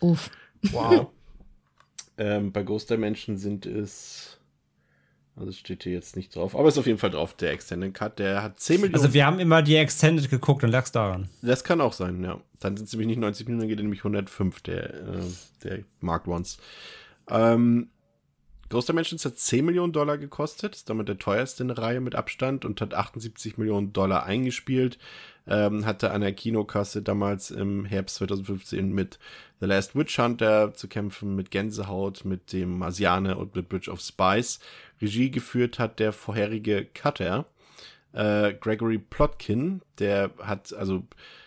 Uff. 0.00 0.30
Wow. 0.70 1.10
ähm, 2.18 2.52
bei 2.52 2.62
Ghost 2.62 2.88
Dimension 2.90 3.36
sind 3.36 3.66
es. 3.66 4.38
Also 5.36 5.52
steht 5.52 5.84
hier 5.84 5.92
jetzt 5.92 6.16
nicht 6.16 6.34
drauf, 6.34 6.54
aber 6.54 6.68
ist 6.68 6.78
auf 6.78 6.86
jeden 6.86 6.98
Fall 6.98 7.10
drauf, 7.10 7.34
der 7.34 7.52
Extended 7.52 7.94
Cut. 7.94 8.18
Der 8.18 8.42
hat 8.42 8.60
10 8.60 8.80
Millionen. 8.80 8.94
Also 8.94 9.14
wir 9.14 9.24
haben 9.24 9.38
immer 9.38 9.62
die 9.62 9.76
Extended 9.76 10.28
geguckt 10.28 10.64
und 10.64 10.70
lag's 10.70 10.92
daran. 10.92 11.28
Das 11.40 11.64
kann 11.64 11.80
auch 11.80 11.92
sein, 11.92 12.22
ja. 12.22 12.40
Dann 12.58 12.76
sind 12.76 12.86
es 12.86 12.92
nämlich 12.92 13.08
nicht 13.08 13.20
90 13.20 13.46
Minuten, 13.46 13.60
dann 13.60 13.68
geht 13.68 13.78
nämlich 13.78 14.00
105, 14.00 14.60
der, 14.60 14.94
äh, 14.94 15.20
der 15.64 15.78
Marked 16.00 16.28
Ones. 16.28 16.58
Ähm, 17.28 17.88
Ghost 18.68 18.88
Dimensions 18.88 19.24
hat 19.24 19.38
10 19.38 19.64
Millionen 19.64 19.92
Dollar 19.92 20.18
gekostet, 20.18 20.76
ist 20.76 20.90
damit 20.90 21.08
der 21.08 21.18
teuerste 21.18 21.64
in 21.64 21.68
der 21.68 21.78
Reihe 21.78 22.00
mit 22.00 22.14
Abstand 22.14 22.64
und 22.64 22.80
hat 22.80 22.94
78 22.94 23.58
Millionen 23.58 23.92
Dollar 23.92 24.24
eingespielt. 24.24 24.98
Ähm, 25.46 25.86
hatte 25.86 26.10
an 26.10 26.20
der 26.20 26.32
Kinokasse 26.32 27.02
damals 27.02 27.50
im 27.50 27.84
Herbst 27.84 28.16
2015 28.16 28.92
mit 28.92 29.18
The 29.60 29.66
Last 29.66 29.96
Witch 29.96 30.18
Hunter 30.18 30.74
zu 30.74 30.86
kämpfen, 30.86 31.34
mit 31.34 31.50
Gänsehaut, 31.50 32.24
mit 32.24 32.52
dem 32.52 32.78
Marsiane 32.78 33.36
und 33.36 33.54
mit 33.56 33.68
Bridge 33.68 33.90
of 33.90 34.00
Spice. 34.00 34.60
Regie 35.00 35.30
geführt 35.30 35.78
hat 35.78 35.98
der 35.98 36.12
vorherige 36.12 36.86
Cutter, 36.94 37.46
äh, 38.12 38.52
Gregory 38.54 38.98
Plotkin, 38.98 39.82
der 39.98 40.30
hat 40.38 40.72
also 40.72 41.04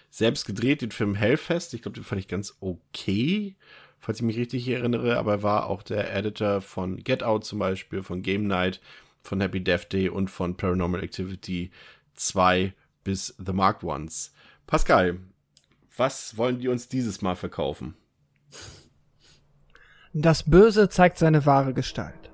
selbst 0.10 0.46
gedreht 0.46 0.82
den 0.82 0.92
Film 0.92 1.16
Hellfest. 1.16 1.74
Ich 1.74 1.82
glaube, 1.82 1.96
den 1.96 2.04
fand 2.04 2.20
ich 2.20 2.28
ganz 2.28 2.56
okay 2.60 3.56
falls 4.04 4.20
ich 4.20 4.26
mich 4.26 4.38
richtig 4.38 4.68
erinnere, 4.68 5.18
aber 5.18 5.32
er 5.32 5.44
war 5.44 5.70
auch 5.70 5.82
der 5.82 6.14
Editor 6.14 6.60
von 6.60 6.98
Get 6.98 7.24
Out 7.24 7.46
zum 7.46 7.60
Beispiel, 7.60 8.04
von 8.04 8.22
Game 8.22 8.48
Night, 8.48 8.82
von 9.24 9.40
Happy 9.40 9.64
Death 9.64 9.94
Day 9.94 10.10
und 10.10 10.30
von 10.30 10.58
Paranormal 10.58 11.02
Activity 11.02 11.72
2 12.16 12.74
bis 13.04 13.36
The 13.44 13.54
Marked 13.54 13.84
Ones. 13.84 14.32
Pascal, 14.68 15.20
was 15.98 16.38
wollen 16.38 16.60
die 16.60 16.68
uns 16.68 16.88
dieses 16.88 17.22
Mal 17.22 17.36
verkaufen? 17.36 17.96
Das 20.14 20.44
Böse 20.44 20.90
zeigt 20.90 21.18
seine 21.18 21.46
wahre 21.46 21.74
Gestalt. 21.74 22.32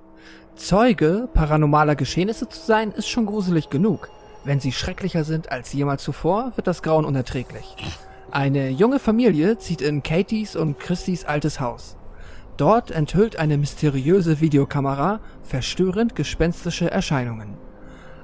Zeuge 0.54 1.28
paranormaler 1.32 1.96
Geschehnisse 1.96 2.48
zu 2.48 2.60
sein, 2.60 2.92
ist 2.92 3.08
schon 3.08 3.26
gruselig 3.26 3.70
genug. 3.70 4.10
Wenn 4.44 4.60
sie 4.60 4.72
schrecklicher 4.72 5.24
sind 5.24 5.50
als 5.50 5.72
jemals 5.72 6.02
zuvor, 6.02 6.52
wird 6.56 6.66
das 6.66 6.82
Grauen 6.82 7.04
unerträglich. 7.04 7.76
Eine 8.30 8.70
junge 8.70 8.98
Familie 8.98 9.58
zieht 9.58 9.80
in 9.80 10.02
Katies 10.02 10.56
und 10.56 10.78
Christys 10.78 11.24
altes 11.24 11.60
Haus. 11.60 11.96
Dort 12.56 12.90
enthüllt 12.90 13.36
eine 13.36 13.56
mysteriöse 13.56 14.40
Videokamera 14.40 15.20
verstörend 15.42 16.14
gespenstische 16.14 16.90
Erscheinungen. 16.90 17.56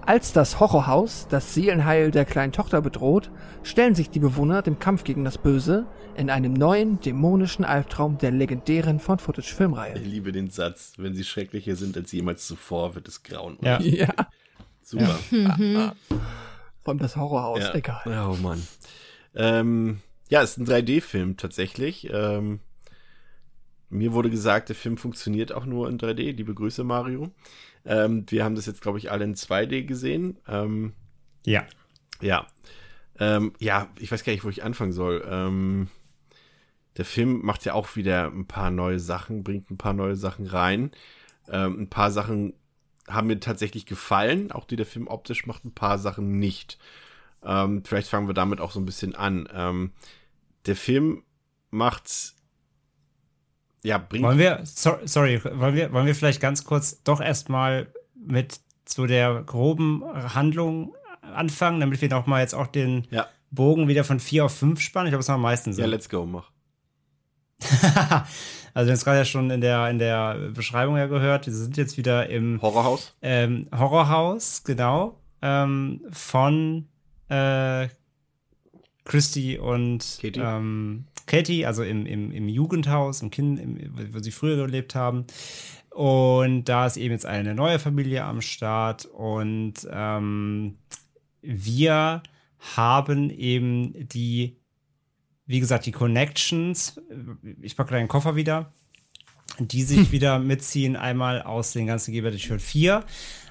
Als 0.07 0.33
das 0.33 0.61
Horrorhaus 0.61 1.27
das 1.29 1.53
Seelenheil 1.53 2.13
der 2.13 2.25
kleinen 2.25 2.53
Tochter 2.53 2.81
bedroht, 2.81 3.33
stellen 3.65 3.97
sich 3.97 4.09
die 4.09 4.21
Bewohner 4.21 4.63
dem 4.63 4.79
Kampf 4.79 5.03
gegen 5.03 5.25
das 5.25 5.37
Böse 5.37 5.85
in 6.17 6.31
einem 6.31 6.53
neuen 6.53 7.01
dämonischen 7.01 7.65
Albtraum 7.65 8.17
der 8.17 8.31
legendären 8.31 9.01
von 9.01 9.19
Footage 9.19 9.53
Filmreihe. 9.53 9.99
Ich 9.99 10.07
liebe 10.07 10.31
den 10.31 10.49
Satz, 10.49 10.93
wenn 10.99 11.17
sie 11.17 11.25
schrecklicher 11.25 11.75
sind 11.75 11.97
als 11.97 12.13
jemals 12.13 12.47
zuvor, 12.47 12.95
wird 12.95 13.09
es 13.09 13.25
grauen. 13.25 13.59
Ja. 13.61 13.81
ja. 13.81 14.09
Super. 14.81 15.19
Ja. 15.33 15.97
Vor 16.79 16.93
allem 16.93 16.99
das 16.99 17.17
Horrorhaus, 17.17 17.59
ja. 17.59 17.75
egal. 17.75 18.03
Oh 18.07 18.37
Mann. 18.41 18.63
Ähm, 19.35 20.03
ja, 20.29 20.41
ist 20.41 20.57
ein 20.57 20.67
3D-Film 20.67 21.37
tatsächlich. 21.37 22.09
Ähm, 22.13 22.61
mir 23.89 24.13
wurde 24.13 24.31
gesagt, 24.31 24.69
der 24.69 24.77
Film 24.77 24.99
funktioniert 24.99 25.51
auch 25.51 25.67
nur 25.67 25.89
in 25.89 25.99
3D. 25.99 26.33
Liebe 26.33 26.55
Grüße, 26.55 26.85
Mario. 26.85 27.33
Ähm, 27.87 28.25
wir 28.29 28.45
haben 28.45 28.57
das 28.57 28.67
jetzt, 28.67 28.83
glaube 28.83 28.99
ich, 28.99 29.11
alle 29.11 29.25
in 29.25 29.35
2D 29.35 29.85
gesehen. 29.85 30.39
Ähm, 30.49 30.93
ja. 31.45 31.65
Ja. 32.21 32.47
Ähm, 33.19 33.53
ja, 33.59 33.89
ich 33.99 34.11
weiß 34.11 34.25
gar 34.25 34.33
nicht, 34.33 34.45
wo 34.45 34.49
ich 34.49 34.65
anfangen 34.65 34.93
soll. 34.93 35.25
Ähm, 35.29 35.89
der 36.97 37.05
Film 37.05 37.41
macht 37.43 37.65
ja 37.65 37.75
auch 37.75 37.97
wieder 37.97 38.27
ein 38.27 38.47
paar 38.47 38.71
neue 38.71 38.99
Sachen, 38.99 39.45
bringt 39.45 39.71
ein 39.71 39.79
paar 39.79 39.93
neue 39.93 40.17
Sachen 40.17 40.47
rein. 40.47 40.91
Ähm, 41.49 41.83
ein 41.83 41.91
paar 41.91 42.11
Sachen 42.11 42.55
haben 43.09 43.29
mir 43.29 43.39
tatsächlich 43.39 43.87
gefallen, 43.87 44.51
auch 44.51 44.65
die 44.65 44.77
der 44.77 44.87
Film 44.87 45.07
optisch 45.07 45.47
macht, 45.47 45.65
ein 45.65 45.75
paar 45.75 45.99
Sachen 45.99 46.39
nicht. 46.39 46.79
Ähm, 47.45 47.85
vielleicht 47.85 48.09
fangen 48.09 48.27
wir 48.27 48.35
damit 48.35 48.61
auch 48.61 48.73
so 48.73 48.81
ein 48.81 48.87
bisschen 48.87 49.15
an. 49.15 49.49
Ähm, 49.53 49.93
der 50.67 50.77
Film 50.77 51.23
macht 51.71 52.35
ja, 53.87 53.99
bringt. 53.99 54.25
Wollen 54.25 54.39
wir, 54.39 54.61
so, 54.65 54.99
sorry, 55.05 55.41
wollen 55.45 55.77
wir, 55.77 55.93
wollen 55.93 56.07
wir 56.07 56.15
vielleicht 56.15 56.41
ganz 56.41 56.65
kurz 56.65 57.03
doch 57.05 57.21
erstmal 57.21 57.87
mit 58.15 58.61
zu 58.85 59.07
der 59.07 59.43
groben 59.43 60.05
Handlung 60.35 60.95
anfangen, 61.21 61.81
damit 61.81 62.01
wir 62.01 62.09
nochmal 62.09 62.41
jetzt 62.41 62.55
auch 62.55 62.67
den 62.67 63.07
ja. 63.11 63.27
Bogen 63.51 63.87
wieder 63.87 64.03
von 64.03 64.19
vier 64.19 64.45
auf 64.45 64.57
fünf 64.57 64.81
spannen? 64.81 65.07
Ich 65.07 65.13
glaube, 65.13 65.21
es 65.21 65.31
am 65.31 65.41
meisten 65.41 65.73
Sinn. 65.73 65.85
Ja, 65.85 65.91
let's 65.91 66.09
go, 66.09 66.27
mach. 66.27 66.51
also, 67.61 68.27
wir 68.75 68.81
haben 68.81 68.89
es 68.89 69.05
gerade 69.05 69.19
ja 69.19 69.25
schon 69.25 69.51
in 69.51 69.61
der, 69.61 69.89
in 69.89 69.99
der 69.99 70.35
Beschreibung 70.53 70.97
ja 70.97 71.07
gehört. 71.07 71.47
Wir 71.47 71.53
sind 71.53 71.77
jetzt 71.77 71.97
wieder 71.97 72.29
im 72.29 72.61
Horrorhaus. 72.61 73.15
Ähm, 73.23 73.69
Horrorhaus, 73.77 74.65
genau. 74.65 75.21
Ähm, 75.43 76.01
von 76.11 76.89
äh, 77.29 77.89
Christy 79.05 79.59
und 79.59 80.19
Katie, 80.21 80.41
ähm, 80.41 81.07
Katie 81.27 81.67
also 81.67 81.83
im, 81.83 82.07
im, 82.07 82.31
im 82.31 82.49
Jugendhaus, 82.49 83.23
im 83.23 83.31
Kind, 83.31 83.61
im, 83.61 83.79
wo 84.13 84.19
sie 84.21 84.31
früher 84.31 84.57
gelebt 84.57 84.95
haben. 84.95 85.27
Und 85.91 86.65
da 86.65 86.87
ist 86.87 86.97
eben 86.97 87.13
jetzt 87.13 87.27
eine 87.27 87.55
neue 87.55 87.79
Familie 87.79 88.25
am 88.25 88.43
Start 88.43 89.07
und 89.07 89.75
ähm, 89.91 90.77
wir 91.41 92.23
haben 92.77 93.31
eben 93.31 94.09
die, 94.09 94.59
wie 95.47 95.61
gesagt, 95.61 95.87
die 95.87 95.93
Connections. 95.93 97.01
Ich 97.63 97.77
packe 97.77 97.93
deinen 97.93 98.09
Koffer 98.09 98.37
wieder, 98.37 98.73
die 99.59 99.83
sich 99.83 100.11
wieder 100.13 100.39
mitziehen. 100.39 100.97
Einmal 100.97 101.43
aus 101.43 101.73
den 101.73 101.87
ganzen 101.87 102.13
Geber 102.13 102.31
der 102.31 102.41
Tür 102.41 102.59
4 102.59 103.05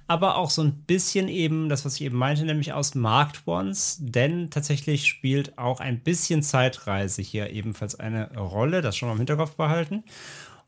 aber 0.08 0.38
auch 0.38 0.50
so 0.50 0.62
ein 0.62 0.84
bisschen 0.84 1.28
eben 1.28 1.70
das, 1.70 1.86
was 1.86 1.96
ich 1.96 2.02
eben 2.02 2.18
meinte, 2.18 2.46
nämlich 2.46 2.74
aus 2.74 2.96
Marked 2.96 3.48
Ones, 3.48 3.98
denn 4.02 4.50
tatsächlich 4.50 5.08
spielt 5.08 5.58
auch 5.58 5.80
ein 5.80 6.00
bisschen 6.02 6.44
Zeitreise 6.44 7.22
hier 7.22 7.50
ebenfalls 7.50 8.00
eine 8.00 8.36
Rolle, 8.38 8.82
das 8.82 8.96
schon 8.96 9.10
mal 9.10 9.14
im 9.14 9.20
Hinterkopf 9.20 9.56
behalten. 9.56 10.04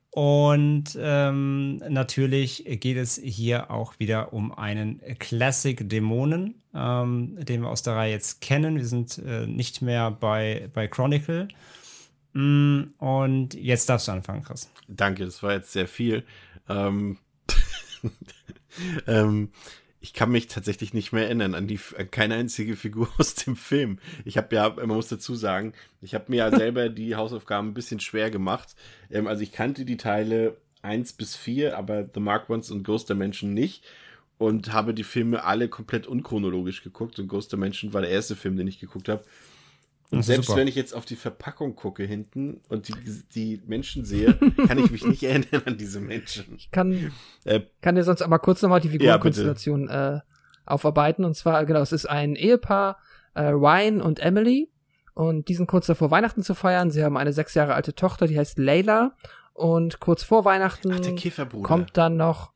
Und 0.10 0.98
ähm, 1.00 1.78
natürlich 1.90 2.64
geht 2.66 2.98
es 2.98 3.22
hier 3.24 3.70
auch 3.70 4.00
wieder 4.00 4.34
um 4.34 4.52
einen 4.52 5.00
Classic-Dämonen, 5.20 6.56
ähm, 6.74 7.38
den 7.46 7.62
wir 7.62 7.70
aus 7.70 7.84
der 7.84 7.96
Reihe 7.96 8.14
jetzt 8.14 8.42
kennen. 8.42 8.78
Wir 8.78 8.86
sind 8.86 9.20
äh, 9.20 9.46
nicht 9.46 9.84
mehr 9.84 10.10
bei, 10.10 10.72
bei 10.74 10.88
Chronicle. 10.88 11.48
Mm, 12.34 12.86
und 12.98 13.54
jetzt 13.54 13.90
darfst 13.90 14.08
du 14.08 14.14
anfangen, 14.14 14.44
Chris. 14.44 14.72
Danke, 14.88 15.26
das 15.26 15.44
war 15.44 15.54
jetzt 15.54 15.72
sehr 15.72 15.88
viel. 15.88 16.24
Ähm 16.68 17.20
ähm, 19.08 19.50
ich 20.00 20.14
kann 20.14 20.32
mich 20.32 20.48
tatsächlich 20.48 20.94
nicht 20.94 21.12
mehr 21.12 21.26
erinnern 21.26 21.56
an 21.56 21.68
die 21.68 21.80
an 21.98 22.12
keine 22.12 22.36
einzige 22.36 22.76
Figur 22.76 23.10
aus 23.18 23.36
dem 23.36 23.56
Film. 23.56 24.00
Ich 24.26 24.38
habe 24.38 24.56
ja, 24.56 24.70
man 24.70 24.88
muss 24.88 25.08
dazu 25.08 25.36
sagen, 25.36 25.74
ich 26.02 26.14
habe 26.14 26.26
mir 26.28 26.38
ja 26.38 26.52
selber 26.58 26.90
die 26.90 27.16
Hausaufgaben 27.16 27.70
ein 27.70 27.74
bisschen 27.74 28.00
schwer 28.00 28.32
gemacht. 28.32 28.76
Ähm, 29.10 29.28
also 29.28 29.44
ich 29.44 29.52
kannte 29.52 29.86
die 29.86 29.98
Teile 29.98 30.58
1 30.82 31.14
bis 31.14 31.36
4, 31.36 31.78
aber 31.78 32.08
The 32.14 32.20
Mark 32.20 32.50
Ones 32.50 32.72
und 32.72 32.84
Ghost 32.84 33.10
Dimension 33.10 33.54
nicht 33.54 33.84
und 34.38 34.72
habe 34.72 34.94
die 34.94 35.04
Filme 35.04 35.44
alle 35.44 35.68
komplett 35.68 36.08
unchronologisch 36.08 36.84
geguckt 36.84 37.20
und 37.20 37.28
Ghost 37.28 37.52
Dimension 37.52 37.94
war 37.94 38.02
der 38.02 38.12
erste 38.12 38.36
Film, 38.36 38.56
den 38.56 38.68
ich 38.68 38.80
geguckt 38.80 39.10
habe. 39.10 39.24
Und 40.10 40.24
selbst 40.24 40.48
super. 40.48 40.60
wenn 40.60 40.68
ich 40.68 40.76
jetzt 40.76 40.94
auf 40.94 41.04
die 41.04 41.18
Verpackung 41.18 41.76
gucke 41.76 42.04
hinten 42.04 42.62
und 42.70 42.88
die, 42.88 42.94
die 43.36 43.62
Menschen 43.66 44.06
sehe, 44.06 44.36
kann 44.68 44.78
ich 44.78 44.90
mich 44.90 45.06
nicht 45.06 45.24
erinnern 45.24 45.64
an 45.66 45.78
diese 45.78 46.00
Menschen. 46.00 46.56
Ich 46.56 46.72
kann, 46.72 47.12
äh, 47.44 47.62
kann 47.82 47.96
dir 47.96 48.04
sonst 48.04 48.22
aber 48.22 48.40
kurz 48.40 48.62
nochmal 48.62 48.80
die 48.80 48.90
Figurenkonstellation 48.90 49.88
ja, 49.88 50.18
äh, 50.18 50.20
aufarbeiten. 50.66 51.26
Und 51.26 51.36
zwar, 51.36 51.66
genau, 51.66 51.82
es 51.82 51.92
ist 51.92 52.06
ein 52.06 52.36
Ehepaar, 52.36 53.00
äh, 53.34 53.48
Ryan 53.48 54.02
und 54.02 54.20
Emily. 54.20 54.72
Und 55.14 55.50
die 55.50 55.56
sind 55.56 55.68
kurz 55.68 55.88
davor, 55.88 56.10
Weihnachten 56.10 56.42
zu 56.42 56.56
feiern. 56.56 56.90
Sie 56.90 57.04
haben 57.04 57.18
eine 57.18 57.34
sechs 57.34 57.54
Jahre 57.54 57.74
alte 57.74 57.94
Tochter, 57.94 58.28
die 58.28 58.38
heißt 58.38 58.60
Layla. 58.60 59.14
Und 59.54 60.00
kurz 60.00 60.24
vor 60.24 60.46
Weihnachten 60.46 60.94
Ach, 60.94 61.64
kommt 61.64 61.98
dann 61.98 62.16
noch, 62.16 62.54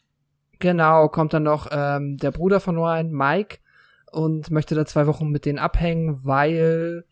genau, 0.59 1.09
kommt 1.09 1.33
dann 1.33 1.43
noch 1.43 1.67
ähm, 1.71 2.17
der 2.17 2.31
Bruder 2.31 2.59
von 2.59 2.77
Ryan, 2.77 3.11
Mike, 3.11 3.57
und 4.11 4.51
möchte 4.51 4.75
da 4.75 4.85
zwei 4.85 5.07
Wochen 5.07 5.29
mit 5.29 5.45
denen 5.45 5.57
abhängen, 5.57 6.23
weil 6.23 7.03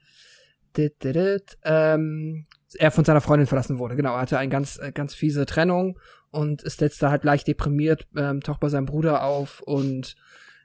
ähm, 1.63 2.45
er 2.75 2.91
von 2.91 3.05
seiner 3.05 3.21
Freundin 3.21 3.47
verlassen 3.47 3.79
wurde. 3.79 3.95
Genau, 3.95 4.13
er 4.13 4.21
hatte 4.21 4.37
eine 4.37 4.49
ganz, 4.49 4.77
äh, 4.77 4.91
ganz 4.91 5.13
fiese 5.13 5.45
Trennung 5.45 5.99
und 6.31 6.61
ist 6.61 6.81
jetzt 6.81 7.01
da 7.01 7.09
halt 7.09 7.23
leicht 7.23 7.47
deprimiert, 7.47 8.07
ähm, 8.15 8.41
taucht 8.41 8.59
bei 8.59 8.69
seinem 8.69 8.85
Bruder 8.85 9.23
auf 9.23 9.61
und 9.61 10.15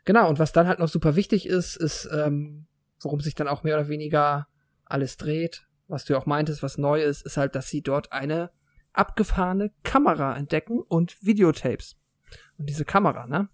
genau, 0.05 0.29
und 0.29 0.39
was 0.39 0.53
dann 0.53 0.69
halt 0.69 0.79
noch 0.79 0.89
super 0.89 1.17
wichtig 1.17 1.47
ist, 1.47 1.77
ist, 1.77 2.09
ähm, 2.13 2.67
worum 3.01 3.21
sich 3.21 3.35
dann 3.35 3.49
auch 3.49 3.63
mehr 3.63 3.77
oder 3.77 3.89
weniger 3.89 4.47
alles 4.85 5.17
dreht, 5.17 5.67
was 5.89 6.05
du 6.05 6.17
auch 6.17 6.27
meintest, 6.27 6.63
was 6.63 6.79
neu 6.79 7.03
ist, 7.03 7.25
ist 7.25 7.37
halt, 7.37 7.55
dass 7.55 7.69
sie 7.69 7.83
dort 7.83 8.13
eine 8.13 8.51
abgefahrene 8.93 9.73
Kamera 9.83 10.37
entdecken 10.37 10.81
und 10.81 11.23
Videotapes. 11.23 11.97
Und 12.59 12.69
diese 12.69 12.85
Kamera, 12.85 13.27
ne? 13.27 13.49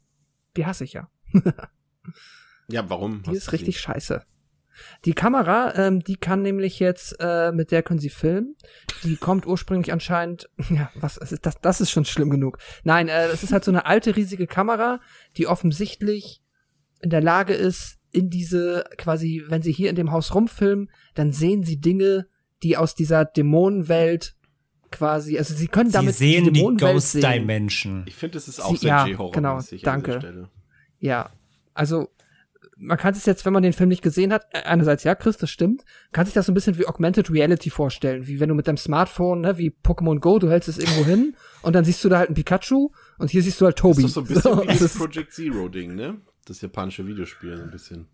Die 0.57 0.67
hasse 0.67 0.85
ich 0.85 0.93
ja. 0.93 1.11
ja, 2.69 2.89
warum? 2.91 3.23
Die 3.23 3.33
ist 3.33 3.53
richtig 3.53 3.81
scheiße. 3.81 4.25
Die 5.05 5.13
Kamera, 5.13 5.75
ähm, 5.77 6.01
die 6.01 6.17
kann 6.17 6.43
nämlich 6.43 6.79
jetzt, 6.79 7.17
äh, 7.21 7.53
mit 7.53 7.71
der 7.71 7.83
können 7.83 7.99
sie 7.99 8.11
filmen. 8.11 8.57
Die 9.05 9.17
kommt 9.17 9.47
ursprünglich 9.47 9.93
anscheinend, 9.93 10.49
ja, 10.71 10.91
was 10.95 11.17
ist 11.17 11.45
das? 11.45 11.61
Das 11.61 11.81
ist 11.81 11.91
schon 11.91 12.05
schlimm 12.05 12.31
genug. 12.31 12.59
Nein, 12.85 13.09
äh, 13.09 13.29
das 13.29 13.43
ist 13.43 13.53
halt 13.53 13.65
so 13.65 13.71
eine 13.71 13.87
alte 13.87 14.17
riesige 14.17 14.47
Kamera, 14.47 15.01
die 15.37 15.47
offensichtlich 15.47 16.43
in 17.01 17.11
der 17.11 17.23
Lage 17.23 17.55
ist, 17.55 17.99
in 18.13 18.29
diese 18.31 18.85
quasi, 18.97 19.45
wenn 19.49 19.63
sie 19.63 19.73
hier 19.73 19.91
in 19.91 19.97
dem 19.97 20.11
Haus 20.11 20.35
rumfilmen, 20.35 20.91
dann 21.15 21.33
sehen 21.33 21.63
sie 21.63 21.81
Dinge, 21.81 22.27
die 22.63 22.77
aus 22.77 22.95
dieser 22.95 23.25
Dämonenwelt 23.25 24.35
quasi, 24.91 25.39
also 25.39 25.55
sie 25.55 25.69
können 25.69 25.93
damit 25.93 26.15
sie 26.15 26.33
sehen 26.33 26.53
die, 26.53 26.53
die 26.53 26.77
Ghost 26.77 27.13
sehen. 27.13 27.23
Dimension. 27.23 28.05
Ich 28.07 28.17
finde, 28.17 28.35
das 28.35 28.49
ist 28.49 28.61
auch 28.61 28.73
sie, 28.73 28.89
sehr 28.89 29.07
ja, 29.07 29.31
genau, 29.31 29.61
danke. 29.83 30.49
Ja, 30.99 31.31
also 31.75 32.11
man 32.81 32.97
kann 32.97 33.15
sich 33.15 33.27
jetzt, 33.27 33.45
wenn 33.45 33.53
man 33.53 33.63
den 33.63 33.73
Film 33.73 33.91
nicht 33.91 34.03
gesehen 34.03 34.33
hat, 34.33 34.47
äh, 34.53 34.63
einerseits 34.63 35.05
ja, 35.05 35.15
Chris, 35.15 35.37
das 35.37 35.51
stimmt, 35.51 35.85
kann 36.13 36.25
sich 36.25 36.35
das 36.35 36.47
so 36.47 36.53
ein 36.53 36.55
bisschen 36.55 36.79
wie 36.79 36.87
Augmented 36.87 37.31
Reality 37.31 37.71
vorstellen, 37.71 38.27
wie 38.27 38.41
wenn 38.41 38.49
du 38.49 38.55
mit 38.55 38.67
deinem 38.67 38.79
Smartphone, 38.79 39.43
ne, 39.43 39.59
wie 39.59 39.71
Pokémon 39.71 40.19
Go, 40.19 40.39
du 40.39 40.51
hältst 40.51 40.69
es 40.69 40.79
irgendwo 40.79 41.05
hin 41.05 41.37
und 41.63 41.75
dann 41.75 41.85
siehst 41.85 42.03
du 42.03 42.09
da 42.09 42.19
halt 42.19 42.31
ein 42.31 42.35
Pikachu 42.35 42.91
und 43.19 43.31
hier 43.31 43.43
siehst 43.43 43.61
du 43.61 43.67
halt 43.67 43.77
Toby. 43.77 44.03
Das 44.03 44.11
ist 44.11 44.17
doch 44.17 44.27
so 44.27 44.33
ein 44.33 44.35
bisschen 44.35 44.57
so, 44.57 44.63
wie 44.63 44.79
das 44.79 44.95
Project 44.97 45.33
Zero 45.33 45.69
Ding, 45.69 45.95
ne? 45.95 46.21
Das 46.47 46.61
japanische 46.63 47.07
Videospiel 47.07 47.57
so 47.57 47.63
ein 47.63 47.71
bisschen. 47.71 48.07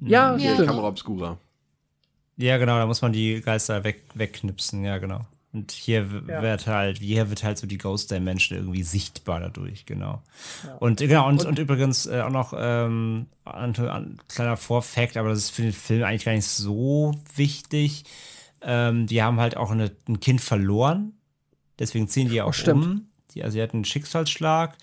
Ja, 0.00 0.36
ja. 0.36 0.56
Kamera 0.56 0.88
Obscura. 0.88 1.38
Ja, 2.36 2.58
genau, 2.58 2.78
da 2.78 2.86
muss 2.86 3.02
man 3.02 3.12
die 3.12 3.40
Geister 3.40 3.84
weg, 3.84 4.04
wegknipsen, 4.14 4.84
ja, 4.84 4.98
genau. 4.98 5.26
Und 5.52 5.70
hier 5.70 6.08
ja. 6.28 6.42
wird 6.42 6.66
halt, 6.66 6.98
hier 6.98 7.28
wird 7.28 7.44
halt 7.44 7.58
so 7.58 7.66
die 7.66 7.76
Ghost 7.76 8.10
Dimension 8.10 8.58
irgendwie 8.58 8.82
sichtbar 8.82 9.40
dadurch, 9.40 9.84
genau. 9.84 10.22
Ja. 10.66 10.74
Und 10.76 11.00
genau, 11.00 11.28
und, 11.28 11.40
und, 11.40 11.46
und 11.46 11.58
übrigens 11.58 12.06
äh, 12.06 12.22
auch 12.22 12.30
noch 12.30 12.54
ähm, 12.56 13.26
ein, 13.44 13.76
ein 13.76 14.18
kleiner 14.28 14.56
Vorfact, 14.56 15.18
aber 15.18 15.28
das 15.28 15.38
ist 15.40 15.50
für 15.50 15.62
den 15.62 15.72
Film 15.72 16.04
eigentlich 16.04 16.24
gar 16.24 16.32
nicht 16.32 16.46
so 16.46 17.20
wichtig. 17.36 18.04
Ähm, 18.62 19.06
die 19.06 19.22
haben 19.22 19.40
halt 19.40 19.56
auch 19.56 19.70
eine, 19.70 19.90
ein 20.08 20.20
Kind 20.20 20.40
verloren. 20.40 21.12
Deswegen 21.78 22.08
ziehen 22.08 22.30
die 22.30 22.40
auch 22.40 22.54
oh, 22.66 22.70
um. 22.70 23.08
Die, 23.34 23.42
also, 23.42 23.56
die 23.56 23.62
hatten 23.62 23.78
einen 23.78 23.84
Schicksalsschlag. 23.84 24.78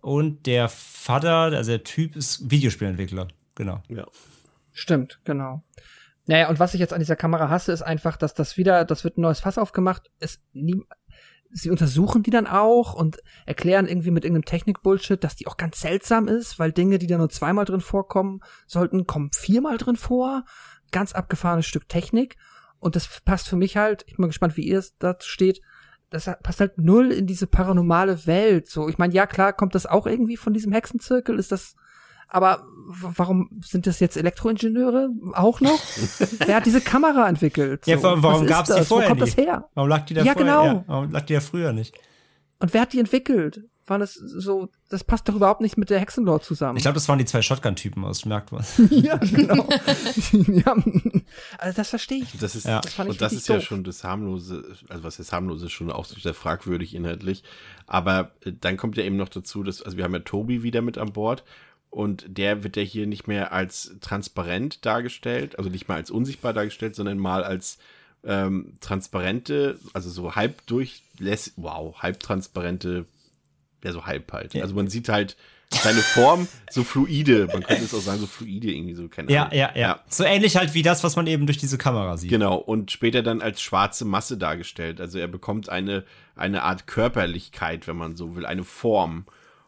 Und 0.00 0.46
der 0.46 0.68
Vater, 0.68 1.52
also 1.56 1.70
der 1.70 1.84
Typ, 1.84 2.16
ist 2.16 2.50
Videospielentwickler. 2.50 3.28
Genau. 3.54 3.82
Ja. 3.88 4.06
Stimmt, 4.72 5.20
genau. 5.24 5.62
Naja, 6.30 6.48
und 6.48 6.60
was 6.60 6.74
ich 6.74 6.80
jetzt 6.80 6.92
an 6.92 7.00
dieser 7.00 7.16
Kamera 7.16 7.48
hasse, 7.48 7.72
ist 7.72 7.82
einfach, 7.82 8.16
dass 8.16 8.34
das 8.34 8.56
wieder, 8.56 8.84
das 8.84 9.02
wird 9.02 9.18
ein 9.18 9.22
neues 9.22 9.40
Fass 9.40 9.58
aufgemacht. 9.58 10.12
Es 10.20 10.38
nie, 10.52 10.80
sie 11.50 11.70
untersuchen 11.70 12.22
die 12.22 12.30
dann 12.30 12.46
auch 12.46 12.94
und 12.94 13.18
erklären 13.46 13.88
irgendwie 13.88 14.12
mit 14.12 14.24
irgendeinem 14.24 14.44
Technik-Bullshit, 14.44 15.24
dass 15.24 15.34
die 15.34 15.48
auch 15.48 15.56
ganz 15.56 15.80
seltsam 15.80 16.28
ist, 16.28 16.60
weil 16.60 16.70
Dinge, 16.70 17.00
die 17.00 17.08
da 17.08 17.18
nur 17.18 17.30
zweimal 17.30 17.64
drin 17.64 17.80
vorkommen 17.80 18.42
sollten, 18.68 19.08
kommen 19.08 19.32
viermal 19.32 19.76
drin 19.76 19.96
vor. 19.96 20.44
Ganz 20.92 21.14
abgefahrenes 21.14 21.66
Stück 21.66 21.88
Technik. 21.88 22.36
Und 22.78 22.94
das 22.94 23.08
passt 23.24 23.48
für 23.48 23.56
mich 23.56 23.76
halt, 23.76 24.04
ich 24.06 24.14
bin 24.14 24.22
mal 24.22 24.28
gespannt, 24.28 24.56
wie 24.56 24.68
ihr 24.68 24.78
es 24.78 24.96
dazu 24.98 25.28
steht, 25.28 25.60
das 26.10 26.30
passt 26.44 26.60
halt 26.60 26.78
null 26.78 27.10
in 27.10 27.26
diese 27.26 27.48
paranormale 27.48 28.24
Welt. 28.28 28.68
So, 28.68 28.88
ich 28.88 28.98
meine, 28.98 29.14
ja 29.14 29.26
klar, 29.26 29.52
kommt 29.52 29.74
das 29.74 29.86
auch 29.86 30.06
irgendwie 30.06 30.36
von 30.36 30.52
diesem 30.52 30.70
Hexenzirkel? 30.70 31.40
Ist 31.40 31.50
das 31.50 31.74
aber 32.30 32.64
warum 32.90 33.50
sind 33.62 33.86
das 33.86 34.00
jetzt 34.00 34.16
Elektroingenieure 34.16 35.10
auch 35.34 35.60
noch? 35.60 35.80
Wer 36.38 36.56
hat 36.56 36.66
diese 36.66 36.80
Kamera 36.80 37.28
entwickelt? 37.28 37.84
So, 37.84 37.90
ja, 37.90 38.02
warum 38.02 38.46
gab 38.46 38.68
es 38.68 38.74
die 38.74 38.82
vorher 38.82 39.08
Wo 39.08 39.10
kommt 39.10 39.20
nicht? 39.22 39.38
das 39.38 39.44
her? 39.44 39.68
Warum 39.74 39.88
lag 39.88 40.06
die 40.06 40.14
da 40.14 40.22
ja, 40.22 40.32
vorher? 40.32 40.52
Genau. 40.52 40.64
Ja, 40.64 40.84
warum 40.86 41.10
lag 41.10 41.22
die 41.22 41.34
da 41.34 41.40
früher 41.40 41.72
nicht? 41.72 41.94
Und 42.58 42.74
wer 42.74 42.82
hat 42.82 42.92
die 42.92 43.00
entwickelt? 43.00 43.62
War 43.86 43.98
das 43.98 44.14
so, 44.14 44.68
das 44.88 45.02
passt 45.02 45.28
doch 45.28 45.34
überhaupt 45.34 45.62
nicht 45.62 45.76
mit 45.76 45.90
der 45.90 45.98
Hexenlord 45.98 46.44
zusammen. 46.44 46.76
Ich 46.76 46.82
glaube, 46.82 46.94
das 46.94 47.08
waren 47.08 47.18
die 47.18 47.24
zwei 47.24 47.42
Shotgun-Typen 47.42 48.04
aus, 48.04 48.24
merkt 48.24 48.52
man. 48.52 48.64
ja, 48.90 49.16
genau. 49.16 49.66
ja, 50.32 50.76
also 51.58 51.76
das 51.76 51.88
verstehe 51.88 52.22
ich. 52.22 52.38
Das 52.38 52.54
ist, 52.54 52.66
ja. 52.66 52.80
das 52.80 52.96
und 52.98 53.20
das 53.20 53.32
ist 53.32 53.48
doof. 53.48 53.56
ja 53.56 53.62
schon 53.62 53.82
das 53.82 54.04
harmlose, 54.04 54.76
also 54.88 55.02
was 55.02 55.18
ist 55.18 55.32
harmlose, 55.32 55.66
ist 55.66 55.72
schon 55.72 55.90
auch 55.90 56.04
sehr 56.04 56.34
fragwürdig 56.34 56.94
inhaltlich. 56.94 57.42
Aber 57.86 58.32
äh, 58.44 58.52
dann 58.52 58.76
kommt 58.76 58.96
ja 58.96 59.02
eben 59.02 59.16
noch 59.16 59.28
dazu, 59.28 59.64
dass, 59.64 59.82
also 59.82 59.96
wir 59.96 60.04
haben 60.04 60.12
ja 60.12 60.20
Tobi 60.20 60.62
wieder 60.62 60.82
mit 60.82 60.96
an 60.96 61.12
Bord 61.12 61.42
und 61.90 62.24
der 62.28 62.62
wird 62.62 62.76
ja 62.76 62.82
hier 62.82 63.06
nicht 63.06 63.26
mehr 63.26 63.52
als 63.52 63.96
transparent 64.00 64.86
dargestellt, 64.86 65.58
also 65.58 65.68
nicht 65.68 65.88
mal 65.88 65.96
als 65.96 66.10
unsichtbar 66.10 66.52
dargestellt, 66.52 66.94
sondern 66.94 67.18
mal 67.18 67.42
als 67.42 67.78
ähm, 68.24 68.74
transparente, 68.80 69.78
also 69.92 70.08
so 70.08 70.34
halb 70.34 70.66
durchlässig, 70.66 71.54
wow, 71.56 71.96
halb 72.00 72.20
transparente, 72.20 73.06
ja, 73.82 73.92
so 73.92 74.06
halb 74.06 74.32
halt. 74.32 74.54
Ja. 74.54 74.62
Also 74.62 74.74
man 74.74 74.88
sieht 74.88 75.08
halt 75.08 75.36
seine 75.72 76.00
Form 76.00 76.48
so 76.70 76.82
fluide, 76.82 77.46
man 77.46 77.62
könnte 77.62 77.84
es 77.84 77.94
auch 77.94 78.00
sagen, 78.00 78.20
so 78.20 78.26
fluide 78.26 78.72
irgendwie 78.72 78.94
so, 78.94 79.08
keine 79.08 79.30
ja, 79.30 79.48
ja, 79.52 79.70
ja, 79.74 79.78
ja. 79.78 80.00
So 80.08 80.24
ähnlich 80.24 80.56
halt 80.56 80.74
wie 80.74 80.82
das, 80.82 81.04
was 81.04 81.16
man 81.16 81.26
eben 81.26 81.46
durch 81.46 81.58
diese 81.58 81.78
Kamera 81.78 82.16
sieht. 82.16 82.30
Genau, 82.30 82.56
und 82.56 82.90
später 82.90 83.22
dann 83.22 83.40
als 83.40 83.62
schwarze 83.62 84.04
Masse 84.04 84.36
dargestellt. 84.36 85.00
Also 85.00 85.18
er 85.18 85.28
bekommt 85.28 85.68
eine, 85.68 86.04
eine 86.34 86.62
Art 86.62 86.86
Körperlichkeit, 86.86 87.86
wenn 87.86 87.96
man 87.96 88.16
so 88.16 88.34
will, 88.34 88.46
eine 88.46 88.64
Form. 88.64 89.26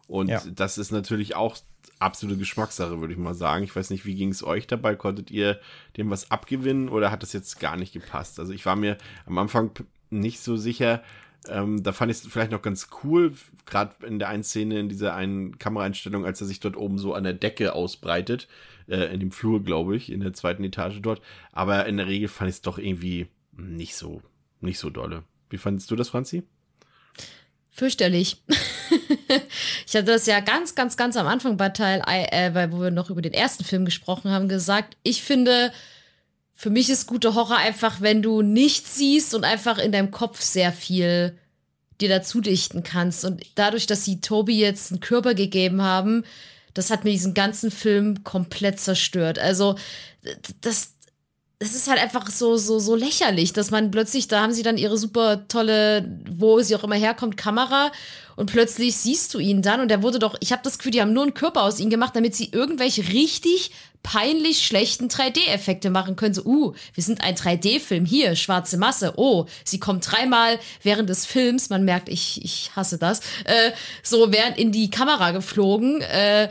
Und 0.09 0.29
ja. 0.29 0.43
das 0.55 0.77
ist 0.77 0.91
natürlich 0.91 1.37
auch 1.37 1.57
absolute 2.03 2.39
Geschmackssache, 2.39 3.01
würde 3.01 3.13
ich 3.13 3.19
mal 3.19 3.35
sagen. 3.35 3.65
Ich 3.65 3.75
weiß 3.75 3.91
nicht, 3.91 4.05
wie 4.05 4.15
ging 4.15 4.31
es 4.31 4.45
euch 4.45 4.67
dabei? 4.67 4.95
Konntet 4.97 5.31
ihr 5.31 5.61
dem 5.97 6.11
was 6.11 6.31
abgewinnen 6.31 6.89
oder 6.89 7.11
hat 7.11 7.23
das 7.23 7.33
jetzt 7.33 7.61
gar 7.61 7.77
nicht 7.77 7.93
gepasst? 7.93 8.39
Also 8.39 8.53
ich 8.53 8.67
war 8.67 8.77
mir 8.77 8.99
am 9.27 9.39
Anfang 9.39 9.71
nicht 10.11 10.41
so 10.41 10.57
sicher. 10.57 11.03
Ähm, 11.49 11.83
da 11.83 11.93
fand 11.93 12.13
ich 12.13 12.19
es 12.19 12.27
vielleicht 12.27 12.53
noch 12.53 12.63
ganz 12.63 12.89
cool, 13.03 13.35
gerade 13.67 14.07
in 14.07 14.19
der 14.19 14.29
einen 14.29 14.45
Szene, 14.45 14.79
in 14.79 14.89
dieser 14.89 15.15
einen 15.15 15.59
Kameraeinstellung, 15.59 16.25
als 16.25 16.41
er 16.41 16.47
sich 16.47 16.61
dort 16.61 16.77
oben 16.77 16.99
so 16.99 17.15
an 17.15 17.25
der 17.25 17.33
Decke 17.33 17.73
ausbreitet, 17.73 18.47
äh, 18.89 19.13
in 19.13 19.19
dem 19.19 19.33
Flur, 19.33 19.63
glaube 19.65 19.97
ich, 19.97 20.13
in 20.13 20.21
der 20.21 20.35
zweiten 20.35 20.63
Etage 20.63 21.01
dort. 21.01 21.21
Aber 21.51 21.87
in 21.87 21.97
der 21.97 22.07
Regel 22.07 22.29
fand 22.29 22.49
ich 22.49 22.57
es 22.57 22.63
doch 22.63 22.79
irgendwie 22.79 23.27
nicht 23.57 23.97
so, 23.97 24.23
nicht 24.61 24.79
so 24.79 24.91
dolle. 24.91 25.25
Wie 25.51 25.59
fandest 25.59 25.91
du 25.91 25.97
das, 25.97 26.11
Franzi? 26.11 26.45
Fürchterlich. 27.71 28.43
ich 29.93 29.99
hatte 29.99 30.13
das 30.13 30.25
ja 30.25 30.41
ganz, 30.41 30.75
ganz, 30.75 30.97
ganz 30.97 31.19
am 31.19 31.27
Anfang 31.27 31.59
bei 31.59 31.69
Teil, 31.69 32.03
äh, 32.07 32.73
wo 32.73 32.81
wir 32.81 32.91
noch 32.91 33.11
über 33.11 33.21
den 33.21 33.35
ersten 33.35 33.63
Film 33.63 33.85
gesprochen 33.85 34.31
haben, 34.31 34.49
gesagt, 34.49 34.97
ich 35.03 35.23
finde, 35.23 35.71
für 36.55 36.71
mich 36.71 36.89
ist 36.89 37.07
gute 37.07 37.35
Horror 37.35 37.59
einfach, 37.59 38.01
wenn 38.01 38.23
du 38.23 38.41
nichts 38.41 38.97
siehst 38.97 39.35
und 39.35 39.45
einfach 39.45 39.77
in 39.77 39.93
deinem 39.93 40.11
Kopf 40.11 40.41
sehr 40.41 40.73
viel 40.73 41.37
dir 42.01 42.09
dazu 42.09 42.41
dichten 42.41 42.83
kannst. 42.83 43.27
Und 43.27 43.43
dadurch, 43.55 43.87
dass 43.87 44.07
sie 44.07 44.23
Toby 44.23 44.59
jetzt 44.59 44.93
einen 44.93 45.01
Körper 45.01 45.35
gegeben 45.35 45.83
haben, 45.83 46.25
das 46.73 46.89
hat 46.89 47.05
mir 47.05 47.11
diesen 47.11 47.35
ganzen 47.35 47.71
Film 47.71 48.25
komplett 48.25 48.81
zerstört. 48.81 49.39
Also, 49.39 49.77
das, 50.63 50.95
das 51.63 51.75
ist 51.75 51.89
halt 51.89 52.01
einfach 52.01 52.29
so, 52.29 52.57
so, 52.57 52.81
so 52.81 52.97
lächerlich, 52.97 53.53
dass 53.53 53.71
man 53.71 53.93
plötzlich, 53.93 54.27
da 54.27 54.43
haben 54.43 54.53
sie 54.53 54.65
dann 54.65 54.79
ihre 54.79 54.99
super 54.99 55.47
tolle, 55.47 56.19
wo 56.29 56.61
sie 56.61 56.75
auch 56.75 56.83
immer 56.83 56.97
herkommt, 56.97 57.37
Kamera 57.37 57.93
und 58.35 58.51
plötzlich 58.51 58.97
siehst 58.97 59.33
du 59.33 59.39
ihn 59.39 59.63
dann 59.63 59.81
und 59.81 59.89
der 59.89 60.03
wurde 60.03 60.19
doch, 60.19 60.35
ich 60.41 60.51
habe 60.51 60.63
das 60.65 60.79
Gefühl, 60.79 60.91
die 60.91 61.01
haben 61.01 61.13
nur 61.13 61.23
einen 61.23 61.35
Körper 61.35 61.63
aus 61.63 61.79
ihm 61.79 61.89
gemacht, 61.89 62.17
damit 62.17 62.35
sie 62.35 62.49
irgendwelche 62.51 63.13
richtig 63.13 63.71
peinlich 64.03 64.67
schlechten 64.67 65.07
3D-Effekte 65.07 65.89
machen 65.89 66.17
können. 66.17 66.35
So, 66.35 66.43
uh, 66.45 66.75
wir 66.95 67.05
sind 67.05 67.23
ein 67.23 67.37
3D-Film 67.37 68.07
hier, 68.07 68.35
schwarze 68.35 68.77
Masse. 68.77 69.13
Oh, 69.15 69.47
sie 69.63 69.79
kommt 69.79 70.11
dreimal 70.11 70.59
während 70.83 71.09
des 71.09 71.27
Films, 71.27 71.71
man 71.71 71.85
merkt, 71.85 72.09
ich, 72.09 72.45
ich 72.45 72.73
hasse 72.75 72.99
das, 72.99 73.21
äh, 73.45 73.71
so 74.03 74.33
während 74.33 74.59
in 74.59 74.73
die 74.73 74.91
Kamera 74.91 75.31
geflogen. 75.31 76.01
Äh, 76.01 76.49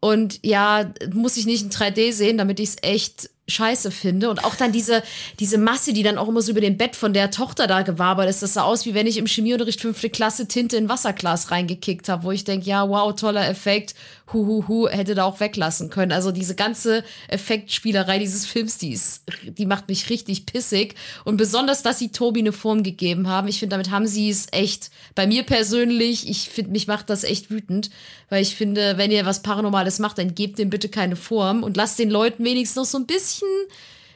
und 0.00 0.40
ja, 0.42 0.90
muss 1.12 1.36
ich 1.36 1.44
nicht 1.44 1.64
in 1.64 1.70
3D 1.70 2.12
sehen, 2.12 2.38
damit 2.38 2.60
ich 2.60 2.70
es 2.70 2.76
echt 2.80 3.30
scheiße 3.46 3.90
finde. 3.90 4.30
Und 4.30 4.44
auch 4.44 4.54
dann 4.54 4.72
diese, 4.72 5.02
diese 5.38 5.58
Masse, 5.58 5.92
die 5.92 6.02
dann 6.02 6.18
auch 6.18 6.28
immer 6.28 6.42
so 6.42 6.52
über 6.52 6.60
dem 6.60 6.78
Bett 6.78 6.96
von 6.96 7.12
der 7.12 7.30
Tochter 7.30 7.66
da 7.66 7.82
gewabert 7.82 8.28
ist. 8.28 8.42
Das 8.42 8.54
sah 8.54 8.62
aus, 8.62 8.86
wie 8.86 8.94
wenn 8.94 9.06
ich 9.06 9.18
im 9.18 9.26
Chemieunterricht 9.26 9.80
fünfte 9.80 10.10
Klasse 10.10 10.48
Tinte 10.48 10.76
in 10.76 10.88
Wasserglas 10.88 11.50
reingekickt 11.50 12.08
habe, 12.08 12.24
wo 12.24 12.30
ich 12.30 12.44
denke, 12.44 12.66
ja, 12.66 12.88
wow, 12.88 13.14
toller 13.14 13.48
Effekt, 13.48 13.94
hu, 14.32 14.88
hätte 14.88 15.14
da 15.14 15.24
auch 15.24 15.40
weglassen 15.40 15.90
können. 15.90 16.12
Also 16.12 16.32
diese 16.32 16.54
ganze 16.54 17.04
Effektspielerei 17.28 18.18
dieses 18.18 18.46
Films, 18.46 18.78
die 18.78 18.92
ist, 18.92 19.22
die 19.44 19.66
macht 19.66 19.88
mich 19.88 20.08
richtig 20.08 20.46
pissig. 20.46 20.94
Und 21.24 21.36
besonders, 21.36 21.82
dass 21.82 21.98
sie 21.98 22.10
Tobi 22.10 22.40
eine 22.40 22.52
Form 22.52 22.82
gegeben 22.82 23.28
haben. 23.28 23.48
Ich 23.48 23.58
finde, 23.58 23.74
damit 23.74 23.90
haben 23.90 24.06
sie 24.06 24.30
es 24.30 24.46
echt, 24.52 24.90
bei 25.14 25.26
mir 25.26 25.42
persönlich, 25.42 26.28
ich 26.28 26.48
finde, 26.48 26.70
mich 26.70 26.86
macht 26.86 27.10
das 27.10 27.24
echt 27.24 27.50
wütend, 27.50 27.90
weil 28.30 28.42
ich 28.42 28.56
finde, 28.56 28.96
wenn 28.96 29.10
ihr 29.10 29.26
was 29.26 29.42
Paranormales 29.42 29.98
macht, 29.98 30.18
dann 30.18 30.34
gebt 30.34 30.58
dem 30.58 30.70
bitte 30.70 30.88
keine 30.88 31.16
Form 31.16 31.62
und 31.62 31.76
lasst 31.76 31.98
den 31.98 32.10
Leuten 32.10 32.44
wenigstens 32.44 32.76
noch 32.76 32.84
so 32.84 32.98
ein 32.98 33.06
bisschen 33.06 33.33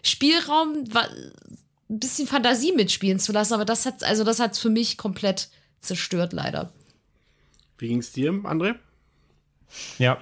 Spielraum, 0.02 0.84
ein 1.90 1.98
bisschen 1.98 2.26
Fantasie 2.26 2.72
mitspielen 2.72 3.18
zu 3.18 3.32
lassen. 3.32 3.54
Aber 3.54 3.64
das 3.64 3.86
hat, 3.86 4.04
also 4.04 4.24
das 4.24 4.40
hat 4.40 4.56
für 4.56 4.70
mich 4.70 4.96
komplett 4.96 5.48
zerstört, 5.80 6.32
leider. 6.32 6.72
Wie 7.78 7.88
ging 7.88 7.98
es 7.98 8.12
dir, 8.12 8.32
André? 8.32 8.74
Ja, 9.98 10.20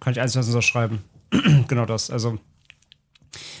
kann 0.00 0.12
ich 0.12 0.20
eins 0.20 0.36
was 0.36 0.48
unterschreiben. 0.48 1.04
genau 1.68 1.86
das. 1.86 2.10
Also 2.10 2.38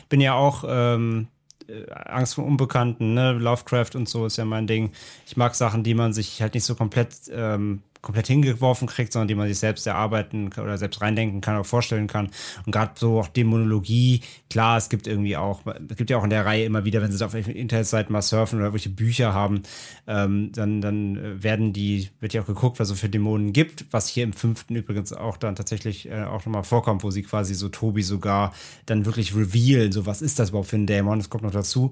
bin 0.08 0.20
ja 0.20 0.34
auch 0.34 0.64
ähm, 0.66 1.28
äh, 1.68 1.90
Angst 1.90 2.34
vor 2.34 2.44
Unbekannten, 2.44 3.14
ne? 3.14 3.32
Lovecraft 3.32 3.94
und 3.94 4.08
so 4.08 4.26
ist 4.26 4.36
ja 4.36 4.44
mein 4.44 4.66
Ding. 4.66 4.92
Ich 5.26 5.36
mag 5.36 5.54
Sachen, 5.54 5.82
die 5.82 5.94
man 5.94 6.12
sich 6.12 6.40
halt 6.40 6.54
nicht 6.54 6.64
so 6.64 6.74
komplett 6.74 7.14
ähm, 7.30 7.82
komplett 8.06 8.28
hingeworfen 8.28 8.86
kriegt, 8.86 9.12
sondern 9.12 9.26
die 9.26 9.34
man 9.34 9.48
sich 9.48 9.58
selbst 9.58 9.84
erarbeiten 9.84 10.50
oder 10.56 10.78
selbst 10.78 11.00
reindenken 11.00 11.40
kann 11.40 11.56
oder 11.56 11.64
vorstellen 11.64 12.06
kann. 12.06 12.30
Und 12.64 12.70
gerade 12.70 12.92
so 12.94 13.18
auch 13.18 13.26
Dämonologie, 13.26 14.22
klar, 14.48 14.78
es 14.78 14.88
gibt 14.88 15.08
irgendwie 15.08 15.36
auch, 15.36 15.62
es 15.88 15.96
gibt 15.96 16.10
ja 16.10 16.16
auch 16.16 16.22
in 16.22 16.30
der 16.30 16.46
Reihe 16.46 16.64
immer 16.64 16.84
wieder, 16.84 17.02
wenn 17.02 17.10
sie 17.10 17.24
auf 17.24 17.34
Internetseiten 17.34 18.12
mal 18.12 18.22
surfen 18.22 18.60
oder 18.60 18.72
welche 18.72 18.90
Bücher 18.90 19.34
haben, 19.34 19.64
ähm, 20.06 20.52
dann, 20.52 20.80
dann 20.80 21.42
werden 21.42 21.72
die, 21.72 22.08
wird 22.20 22.32
ja 22.32 22.42
auch 22.42 22.46
geguckt, 22.46 22.78
was 22.78 22.90
es 22.90 23.00
für 23.00 23.08
Dämonen 23.08 23.52
gibt, 23.52 23.86
was 23.90 24.06
hier 24.06 24.22
im 24.22 24.32
fünften 24.32 24.76
übrigens 24.76 25.12
auch 25.12 25.36
dann 25.36 25.56
tatsächlich 25.56 26.08
äh, 26.08 26.22
auch 26.22 26.46
nochmal 26.46 26.62
vorkommt, 26.62 27.02
wo 27.02 27.10
sie 27.10 27.24
quasi 27.24 27.54
so 27.54 27.68
Tobi 27.68 28.02
sogar 28.02 28.52
dann 28.86 29.04
wirklich 29.04 29.34
revealen, 29.34 29.90
so 29.90 30.06
was 30.06 30.22
ist 30.22 30.38
das 30.38 30.50
überhaupt 30.50 30.68
für 30.68 30.76
ein 30.76 30.86
Dämon, 30.86 31.18
das 31.18 31.28
kommt 31.28 31.42
noch 31.42 31.50
dazu. 31.50 31.90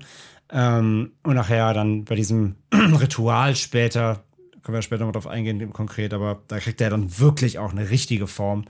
Ähm, 0.52 1.10
und 1.24 1.34
nachher 1.34 1.74
dann 1.74 2.04
bei 2.04 2.14
diesem 2.14 2.54
Ritual 2.72 3.56
später, 3.56 4.22
können 4.64 4.76
wir 4.76 4.82
später 4.82 5.04
mal 5.04 5.12
drauf 5.12 5.26
eingehen, 5.26 5.72
konkret, 5.72 6.12
aber 6.14 6.42
da 6.48 6.58
kriegt 6.58 6.80
er 6.80 6.90
dann 6.90 7.18
wirklich 7.18 7.58
auch 7.58 7.72
eine 7.72 7.90
richtige 7.90 8.26
Form, 8.26 8.64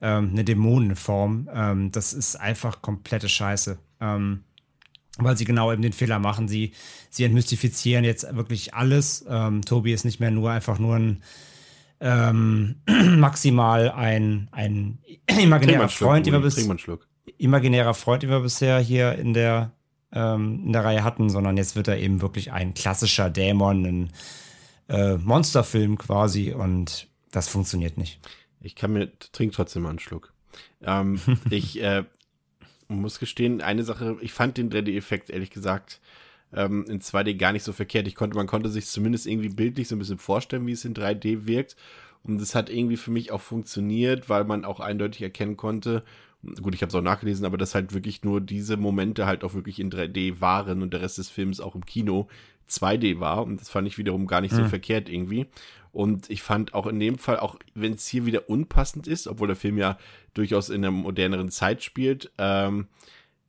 ähm, 0.00 0.30
eine 0.30 0.44
Dämonenform. 0.44 1.50
Ähm, 1.52 1.92
das 1.92 2.12
ist 2.12 2.36
einfach 2.36 2.80
komplette 2.80 3.28
Scheiße. 3.28 3.78
Ähm, 4.00 4.44
weil 5.18 5.36
sie 5.36 5.44
genau 5.44 5.72
eben 5.72 5.82
den 5.82 5.92
Fehler 5.92 6.18
machen. 6.18 6.46
Sie, 6.46 6.72
sie 7.10 7.24
entmystifizieren 7.24 8.04
jetzt 8.04 8.36
wirklich 8.36 8.74
alles. 8.74 9.24
Ähm, 9.28 9.62
Tobi 9.62 9.92
ist 9.92 10.04
nicht 10.04 10.20
mehr 10.20 10.30
nur 10.30 10.50
einfach 10.50 10.78
nur 10.78 10.96
ein 10.96 11.22
ähm, 12.00 12.76
maximal 13.16 13.90
ein, 13.90 14.48
ein 14.52 14.98
imaginärer 15.40 15.88
Freund, 15.88 16.26
den 16.26 16.34
wir 16.34 16.40
bis, 16.40 16.68
imaginärer 17.38 17.94
Freund, 17.94 18.22
den 18.22 18.30
wir 18.30 18.40
bisher 18.40 18.78
hier 18.78 19.14
in 19.14 19.32
der, 19.32 19.72
ähm, 20.12 20.62
in 20.66 20.72
der 20.72 20.84
Reihe 20.84 21.04
hatten, 21.04 21.30
sondern 21.30 21.56
jetzt 21.56 21.76
wird 21.76 21.88
er 21.88 21.98
eben 21.98 22.20
wirklich 22.20 22.52
ein 22.52 22.74
klassischer 22.74 23.30
Dämon, 23.30 23.86
ein 23.86 24.10
äh, 24.88 25.16
Monsterfilm 25.16 25.98
quasi 25.98 26.52
und 26.52 27.08
das 27.30 27.48
funktioniert 27.48 27.96
nicht. 27.96 28.20
Ich 28.60 28.74
kann 28.74 28.92
mir, 28.92 29.10
trink 29.32 29.52
trotzdem 29.52 29.82
mal 29.82 29.90
einen 29.90 29.98
Schluck. 29.98 30.32
Ähm, 30.82 31.20
ich 31.50 31.82
äh, 31.82 32.04
muss 32.88 33.18
gestehen, 33.18 33.60
eine 33.60 33.84
Sache, 33.84 34.16
ich 34.20 34.32
fand 34.32 34.56
den 34.58 34.70
3D-Effekt 34.70 35.30
ehrlich 35.30 35.50
gesagt 35.50 36.00
ähm, 36.52 36.84
in 36.88 37.00
2D 37.00 37.36
gar 37.36 37.52
nicht 37.52 37.64
so 37.64 37.72
verkehrt. 37.72 38.06
Ich 38.06 38.14
konnte, 38.14 38.36
man 38.36 38.46
konnte 38.46 38.68
sich 38.68 38.86
zumindest 38.86 39.26
irgendwie 39.26 39.48
bildlich 39.48 39.88
so 39.88 39.96
ein 39.96 39.98
bisschen 39.98 40.18
vorstellen, 40.18 40.66
wie 40.66 40.72
es 40.72 40.84
in 40.84 40.94
3D 40.94 41.46
wirkt. 41.46 41.76
Und 42.22 42.40
das 42.40 42.54
hat 42.54 42.70
irgendwie 42.70 42.96
für 42.96 43.10
mich 43.10 43.30
auch 43.30 43.40
funktioniert, 43.40 44.28
weil 44.28 44.44
man 44.44 44.64
auch 44.64 44.80
eindeutig 44.80 45.22
erkennen 45.22 45.56
konnte, 45.56 46.02
gut, 46.60 46.74
ich 46.74 46.82
habe 46.82 46.88
es 46.88 46.94
auch 46.94 47.02
nachgelesen, 47.02 47.44
aber 47.44 47.58
dass 47.58 47.74
halt 47.74 47.94
wirklich 47.94 48.22
nur 48.22 48.40
diese 48.40 48.76
Momente 48.76 49.26
halt 49.26 49.44
auch 49.44 49.54
wirklich 49.54 49.80
in 49.80 49.90
3D 49.90 50.40
waren 50.40 50.82
und 50.82 50.92
der 50.92 51.00
Rest 51.00 51.18
des 51.18 51.28
Films 51.28 51.60
auch 51.60 51.74
im 51.74 51.86
Kino 51.86 52.28
2D 52.68 53.20
war. 53.20 53.44
Und 53.44 53.60
das 53.60 53.68
fand 53.68 53.86
ich 53.86 53.98
wiederum 53.98 54.26
gar 54.26 54.40
nicht 54.40 54.54
so 54.54 54.62
hm. 54.62 54.68
verkehrt 54.68 55.08
irgendwie. 55.08 55.46
Und 55.92 56.28
ich 56.28 56.42
fand 56.42 56.74
auch 56.74 56.86
in 56.86 57.00
dem 57.00 57.16
Fall, 57.16 57.38
auch 57.38 57.56
wenn 57.74 57.94
es 57.94 58.06
hier 58.06 58.26
wieder 58.26 58.50
unpassend 58.50 59.06
ist, 59.06 59.26
obwohl 59.26 59.46
der 59.46 59.56
Film 59.56 59.78
ja 59.78 59.96
durchaus 60.34 60.68
in 60.68 60.84
einer 60.84 60.90
moderneren 60.90 61.50
Zeit 61.50 61.82
spielt, 61.82 62.30
ähm, 62.36 62.88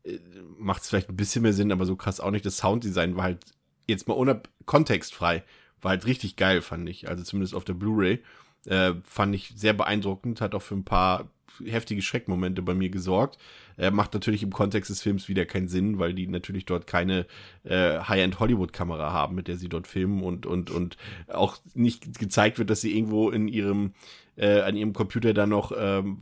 äh, 0.04 0.18
macht 0.58 0.84
es 0.84 0.90
vielleicht 0.90 1.10
ein 1.10 1.18
bisschen 1.18 1.42
mehr 1.42 1.52
Sinn, 1.52 1.74
aber 1.74 1.86
so 1.86 1.98
krass 1.98 2.22
auch 2.22 2.32
nicht. 2.32 2.46
Das 2.46 2.58
Sounddesign 2.58 3.18
war 3.18 3.24
halt 3.24 3.46
jetzt 3.88 4.08
mal 4.08 4.14
ohne 4.14 4.42
kontextfrei, 4.66 5.44
war 5.82 5.90
halt 5.90 6.06
richtig 6.06 6.38
geil, 6.38 6.62
fand 6.62 6.88
ich. 6.88 7.10
Also 7.10 7.24
zumindest 7.24 7.54
auf 7.54 7.66
der 7.66 7.74
Blu-ray. 7.74 8.24
Äh, 8.66 8.94
fand 9.04 9.36
ich 9.36 9.54
sehr 9.56 9.74
beeindruckend, 9.74 10.42
hat 10.42 10.56
auch 10.56 10.62
für 10.62 10.76
ein 10.76 10.86
paar 10.86 11.30
heftige 11.66 12.02
Schreckmomente 12.02 12.62
bei 12.62 12.74
mir 12.74 12.90
gesorgt. 12.90 13.38
Äh, 13.78 13.92
macht 13.92 14.14
natürlich 14.14 14.44
im 14.44 14.52
Kontext 14.52 14.90
des 14.90 15.02
Films 15.02 15.28
wieder 15.28 15.46
keinen 15.46 15.68
Sinn, 15.68 16.00
weil 16.00 16.14
die 16.14 16.28
natürlich 16.28 16.66
dort 16.66 16.88
keine 16.88 17.26
äh, 17.64 18.00
High-End-Hollywood-Kamera 18.00 19.12
haben, 19.12 19.36
mit 19.36 19.48
der 19.48 19.58
sie 19.58 19.70
dort 19.70 19.88
filmen 19.88 20.24
und, 20.24 20.46
und, 20.46 20.72
und 20.72 20.98
auch 21.28 21.58
nicht 21.74 22.18
gezeigt 22.20 22.58
wird, 22.60 22.70
dass 22.70 22.82
sie 22.82 22.96
irgendwo 22.96 23.30
in 23.30 23.48
ihrem, 23.48 23.94
äh, 24.36 24.62
an 24.62 24.76
ihrem 24.76 24.94
Computer 24.94 25.34
da 25.34 25.46
noch 25.46 25.72
ähm, 25.78 26.20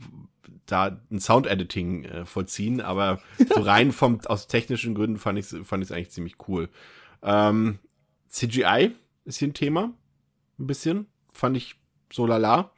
da 0.66 1.00
ein 1.10 1.20
Sound-Editing 1.20 2.04
äh, 2.04 2.24
vollziehen, 2.26 2.80
aber 2.80 3.20
so 3.38 3.60
rein 3.60 3.92
vom, 3.92 4.20
aus 4.26 4.48
technischen 4.48 4.94
Gründen 4.94 5.18
fand 5.18 5.38
ich 5.38 5.52
es 5.52 5.66
fand 5.66 5.82
ich's 5.82 5.92
eigentlich 5.92 6.10
ziemlich 6.10 6.36
cool. 6.48 6.68
Ähm, 7.22 7.78
CGI 8.28 8.92
ist 9.24 9.38
hier 9.38 9.48
ein 9.48 9.54
Thema. 9.54 9.92
Ein 10.58 10.66
bisschen. 10.66 11.06
Fand 11.32 11.56
ich 11.56 11.76
so 12.12 12.26
lala. 12.26 12.72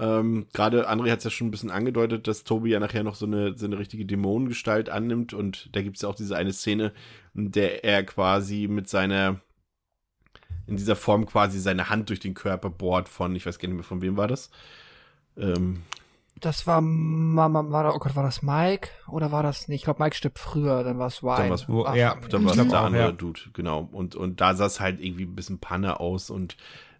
Ähm, 0.00 0.46
Gerade 0.52 0.88
André 0.88 1.10
hat 1.10 1.18
es 1.18 1.24
ja 1.24 1.30
schon 1.30 1.48
ein 1.48 1.50
bisschen 1.50 1.70
angedeutet, 1.70 2.28
dass 2.28 2.44
Tobi 2.44 2.70
ja 2.70 2.80
nachher 2.80 3.02
noch 3.02 3.14
so 3.14 3.26
eine, 3.26 3.56
so 3.56 3.66
eine 3.66 3.78
richtige 3.78 4.06
Dämonengestalt 4.06 4.88
annimmt 4.88 5.34
und 5.34 5.74
da 5.74 5.82
gibt 5.82 5.96
es 5.96 6.02
ja 6.02 6.08
auch 6.08 6.14
diese 6.14 6.36
eine 6.36 6.52
Szene, 6.52 6.92
in 7.34 7.50
der 7.50 7.84
er 7.84 8.04
quasi 8.04 8.68
mit 8.68 8.88
seiner, 8.88 9.40
in 10.66 10.76
dieser 10.76 10.96
Form 10.96 11.26
quasi 11.26 11.58
seine 11.58 11.90
Hand 11.90 12.10
durch 12.10 12.20
den 12.20 12.34
Körper 12.34 12.70
bohrt 12.70 13.08
von, 13.08 13.34
ich 13.34 13.44
weiß 13.44 13.58
gar 13.58 13.68
nicht 13.68 13.76
mehr, 13.76 13.84
von 13.84 14.02
wem 14.02 14.16
war 14.16 14.28
das? 14.28 14.50
Ähm, 15.36 15.82
das 16.40 16.66
war, 16.68 16.80
war, 16.82 17.94
oh 17.94 17.98
Gott, 17.98 18.14
war 18.14 18.22
das 18.22 18.42
Mike? 18.42 18.90
Oder 19.08 19.32
war 19.32 19.42
das, 19.42 19.66
nee, 19.66 19.74
ich 19.74 19.82
glaube, 19.82 20.02
Mike 20.02 20.14
stirbt 20.14 20.38
früher, 20.38 20.84
dann 20.84 20.98
war 20.98 21.08
es 21.08 21.22
Wine. 21.22 21.36
Dann 21.36 21.50
war's, 21.50 21.66
Ach, 21.68 21.94
ja, 21.96 22.16
dann 22.28 22.44
war 22.44 22.56
es 22.56 22.68
der 22.68 22.80
andere 22.80 23.02
ja. 23.02 23.12
Dude, 23.12 23.40
genau. 23.52 23.88
Und, 23.90 24.14
und 24.14 24.40
da 24.40 24.54
sah 24.54 24.66
es 24.66 24.78
halt 24.78 25.00
irgendwie 25.00 25.24
ein 25.24 25.34
bisschen 25.34 25.58
Panne 25.58 25.98
aus 25.98 26.30
und 26.30 26.56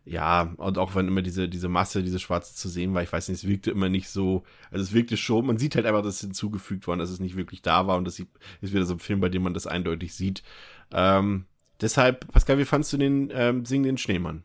ja, 0.08 0.54
und 0.56 0.78
auch 0.78 0.94
wenn 0.94 1.06
immer 1.06 1.20
diese, 1.20 1.50
diese 1.50 1.68
Masse, 1.68 2.02
diese 2.02 2.18
Schwarze 2.18 2.54
zu 2.54 2.70
sehen 2.70 2.94
war, 2.94 3.02
ich 3.02 3.12
weiß 3.12 3.28
nicht, 3.28 3.38
es 3.44 3.48
wirkte 3.48 3.70
immer 3.70 3.90
nicht 3.90 4.08
so, 4.08 4.42
also 4.70 4.82
es 4.82 4.94
wirkte 4.94 5.18
schon, 5.18 5.44
man 5.44 5.58
sieht 5.58 5.76
halt 5.76 5.84
einfach, 5.84 6.02
dass 6.02 6.14
es 6.14 6.20
hinzugefügt 6.22 6.86
worden, 6.86 6.98
dass 6.98 7.10
es 7.10 7.20
nicht 7.20 7.36
wirklich 7.36 7.60
da 7.60 7.86
war 7.86 7.98
und 7.98 8.06
das 8.06 8.18
ist 8.18 8.28
wieder 8.60 8.86
so 8.86 8.94
ein 8.94 9.00
Film, 9.00 9.20
bei 9.20 9.28
dem 9.28 9.42
man 9.42 9.52
das 9.52 9.66
eindeutig 9.66 10.14
sieht. 10.14 10.42
Ähm, 10.92 11.44
deshalb, 11.82 12.26
Pascal, 12.32 12.56
wie 12.56 12.64
fandst 12.64 12.90
du 12.94 12.96
den 12.96 13.30
ähm, 13.34 13.66
singenden 13.66 13.98
Schneemann? 13.98 14.44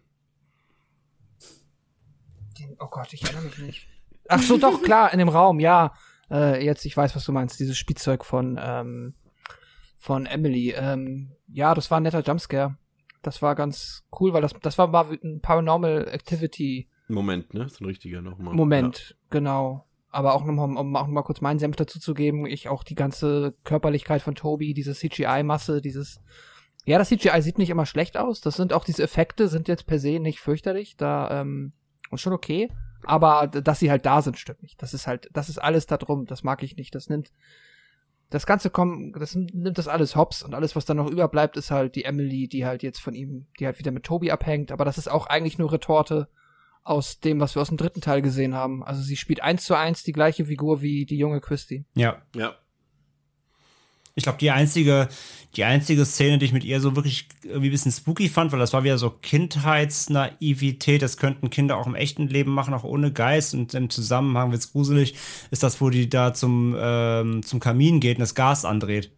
Den, 2.60 2.76
oh 2.80 2.88
Gott, 2.88 3.14
ich 3.14 3.24
erinnere 3.24 3.44
mich 3.44 3.58
nicht. 3.60 3.88
Ach 4.28 4.42
so, 4.42 4.58
doch, 4.58 4.82
klar, 4.82 5.14
in 5.14 5.20
dem 5.20 5.30
Raum, 5.30 5.62
ja. 5.62 5.94
Äh, 6.30 6.66
jetzt, 6.66 6.86
ich 6.86 6.98
weiß, 6.98 7.16
was 7.16 7.24
du 7.24 7.32
meinst, 7.32 7.60
dieses 7.60 7.78
Spielzeug 7.78 8.26
von, 8.26 8.60
ähm, 8.62 9.14
von 9.98 10.26
Emily. 10.26 10.72
Ähm, 10.72 11.32
ja, 11.48 11.74
das 11.74 11.90
war 11.90 12.02
ein 12.02 12.04
netter 12.04 12.22
Jumpscare. 12.22 12.78
Das 13.24 13.42
war 13.42 13.56
ganz 13.56 14.04
cool, 14.20 14.34
weil 14.34 14.42
das, 14.42 14.54
das 14.62 14.78
war 14.78 14.88
mal 14.88 15.18
ein 15.24 15.42
Paranormal 15.42 16.08
Activity. 16.10 16.90
Moment, 17.08 17.54
ne? 17.54 17.68
So 17.70 17.84
ein 17.84 17.88
richtiger 17.88 18.22
nochmal. 18.22 18.54
Moment, 18.54 19.10
ja. 19.10 19.16
genau. 19.30 19.88
Aber 20.10 20.36
auch 20.36 20.46
nochmal, 20.46 20.78
um 20.78 20.96
auch 20.96 21.08
nochmal 21.08 21.24
kurz 21.24 21.42
meinen 21.42 21.58
Senf 21.58 21.76
dazu 21.76 22.00
zu 22.00 22.14
geben, 22.14 22.46
ich 22.46 22.70
auch 22.70 22.84
die 22.84 22.96
ganze 22.96 23.56
Körperlichkeit 23.64 24.22
von 24.22 24.36
Toby, 24.36 24.76
diese 24.76 24.94
CGI-Masse, 24.94 25.82
dieses, 25.82 26.22
ja, 26.86 27.00
das 27.00 27.10
CGI 27.10 27.42
sieht 27.42 27.58
nicht 27.58 27.70
immer 27.70 27.86
schlecht 27.86 28.18
aus. 28.18 28.42
Das 28.42 28.56
sind 28.56 28.74
auch 28.74 28.84
diese 28.84 29.02
Effekte, 29.02 29.48
sind 29.48 29.68
jetzt 29.68 29.88
per 29.88 30.00
se 30.00 30.20
nicht 30.20 30.40
fürchterlich. 30.40 30.98
Da, 30.98 31.42
ähm, 31.42 31.74
und 32.12 32.20
schon 32.20 32.34
okay. 32.34 32.70
Aber 33.06 33.48
dass 33.48 33.80
sie 33.80 33.90
halt 33.90 34.06
da 34.06 34.22
sind, 34.22 34.38
stimmt 34.38 34.62
nicht. 34.62 34.82
Das 34.82 34.94
ist 34.94 35.08
halt, 35.08 35.30
das 35.34 35.50
ist 35.50 35.58
alles 35.58 35.88
da 35.88 35.98
drum. 35.98 36.26
Das 36.26 36.44
mag 36.44 36.62
ich 36.62 36.76
nicht. 36.76 36.94
Das 36.94 37.10
nimmt, 37.10 37.32
das 38.34 38.48
Ganze 38.48 38.72
kommt, 38.72 39.16
das 39.22 39.36
nimmt 39.36 39.78
das 39.78 39.88
alles 39.88 40.16
hops 40.16 40.42
und 40.42 40.56
alles, 40.56 40.76
was 40.76 40.86
dann 40.86 40.98
noch 40.98 41.10
überbleibt, 41.10 41.56
ist 41.56 41.70
halt 41.70 41.94
die 41.94 42.04
Emily, 42.04 42.48
die 42.48 42.66
halt 42.66 42.82
jetzt 42.82 43.00
von 43.00 43.14
ihm, 43.14 43.46
die 43.60 43.68
halt 43.68 43.78
wieder 43.78 43.92
mit 43.92 44.06
Toby 44.06 44.32
abhängt. 44.32 44.72
Aber 44.72 44.86
das 44.86 44.98
ist 44.98 45.08
auch 45.08 45.28
eigentlich 45.28 45.60
nur 45.60 45.72
Retorte 45.72 46.28
aus 46.84 47.20
dem, 47.20 47.40
was 47.40 47.54
wir 47.54 47.62
aus 47.62 47.68
dem 47.68 47.78
dritten 47.78 48.02
Teil 48.02 48.24
gesehen 48.24 48.56
haben. 48.56 48.84
Also 48.84 49.04
sie 49.04 49.18
spielt 49.18 49.44
eins 49.44 49.66
zu 49.66 49.76
eins 49.76 50.02
die 50.02 50.14
gleiche 50.14 50.46
Figur 50.46 50.82
wie 50.82 51.06
die 51.06 51.18
junge 51.18 51.42
Christy. 51.42 51.86
Ja. 51.94 52.24
Ja. 52.34 52.56
Ich 54.16 54.24
glaube, 54.24 54.38
die 54.38 54.52
einzige, 54.52 55.10
die 55.56 55.64
einzige 55.64 56.06
Szene, 56.06 56.38
die 56.38 56.46
ich 56.46 56.54
mit 56.54 56.64
ihr 56.64 56.80
so 56.80 56.96
wirklich 56.96 57.28
irgendwie 57.44 57.70
ein 57.70 57.72
bisschen 57.72 57.92
spooky 57.92 58.30
fand, 58.30 58.52
weil 58.52 58.60
das 58.60 58.74
war 58.74 58.84
wieder 58.84 58.98
so 59.00 59.10
Kindheitsnaivität, 59.10 61.02
das 61.02 61.18
könnten 61.18 61.50
Kinder 61.50 61.78
auch 61.78 61.88
im 61.88 61.96
echten 61.96 62.28
Leben 62.28 62.52
machen, 62.52 62.74
auch 62.74 62.84
ohne 62.84 63.12
Geist 63.12 63.56
und 63.56 63.74
im 63.74 63.90
Zusammenhang 63.90 64.52
wird's 64.52 64.72
gruselig, 64.72 65.16
ist 65.50 65.64
das, 65.64 65.82
wo 65.82 65.90
die 65.90 66.10
da 66.10 66.34
zum, 66.34 66.76
ähm, 66.78 67.44
zum 67.44 67.60
Kamin 67.60 68.00
geht 68.00 68.18
und 68.18 68.22
das 68.22 68.36
Gas 68.36 68.66
andreht. 68.66 69.12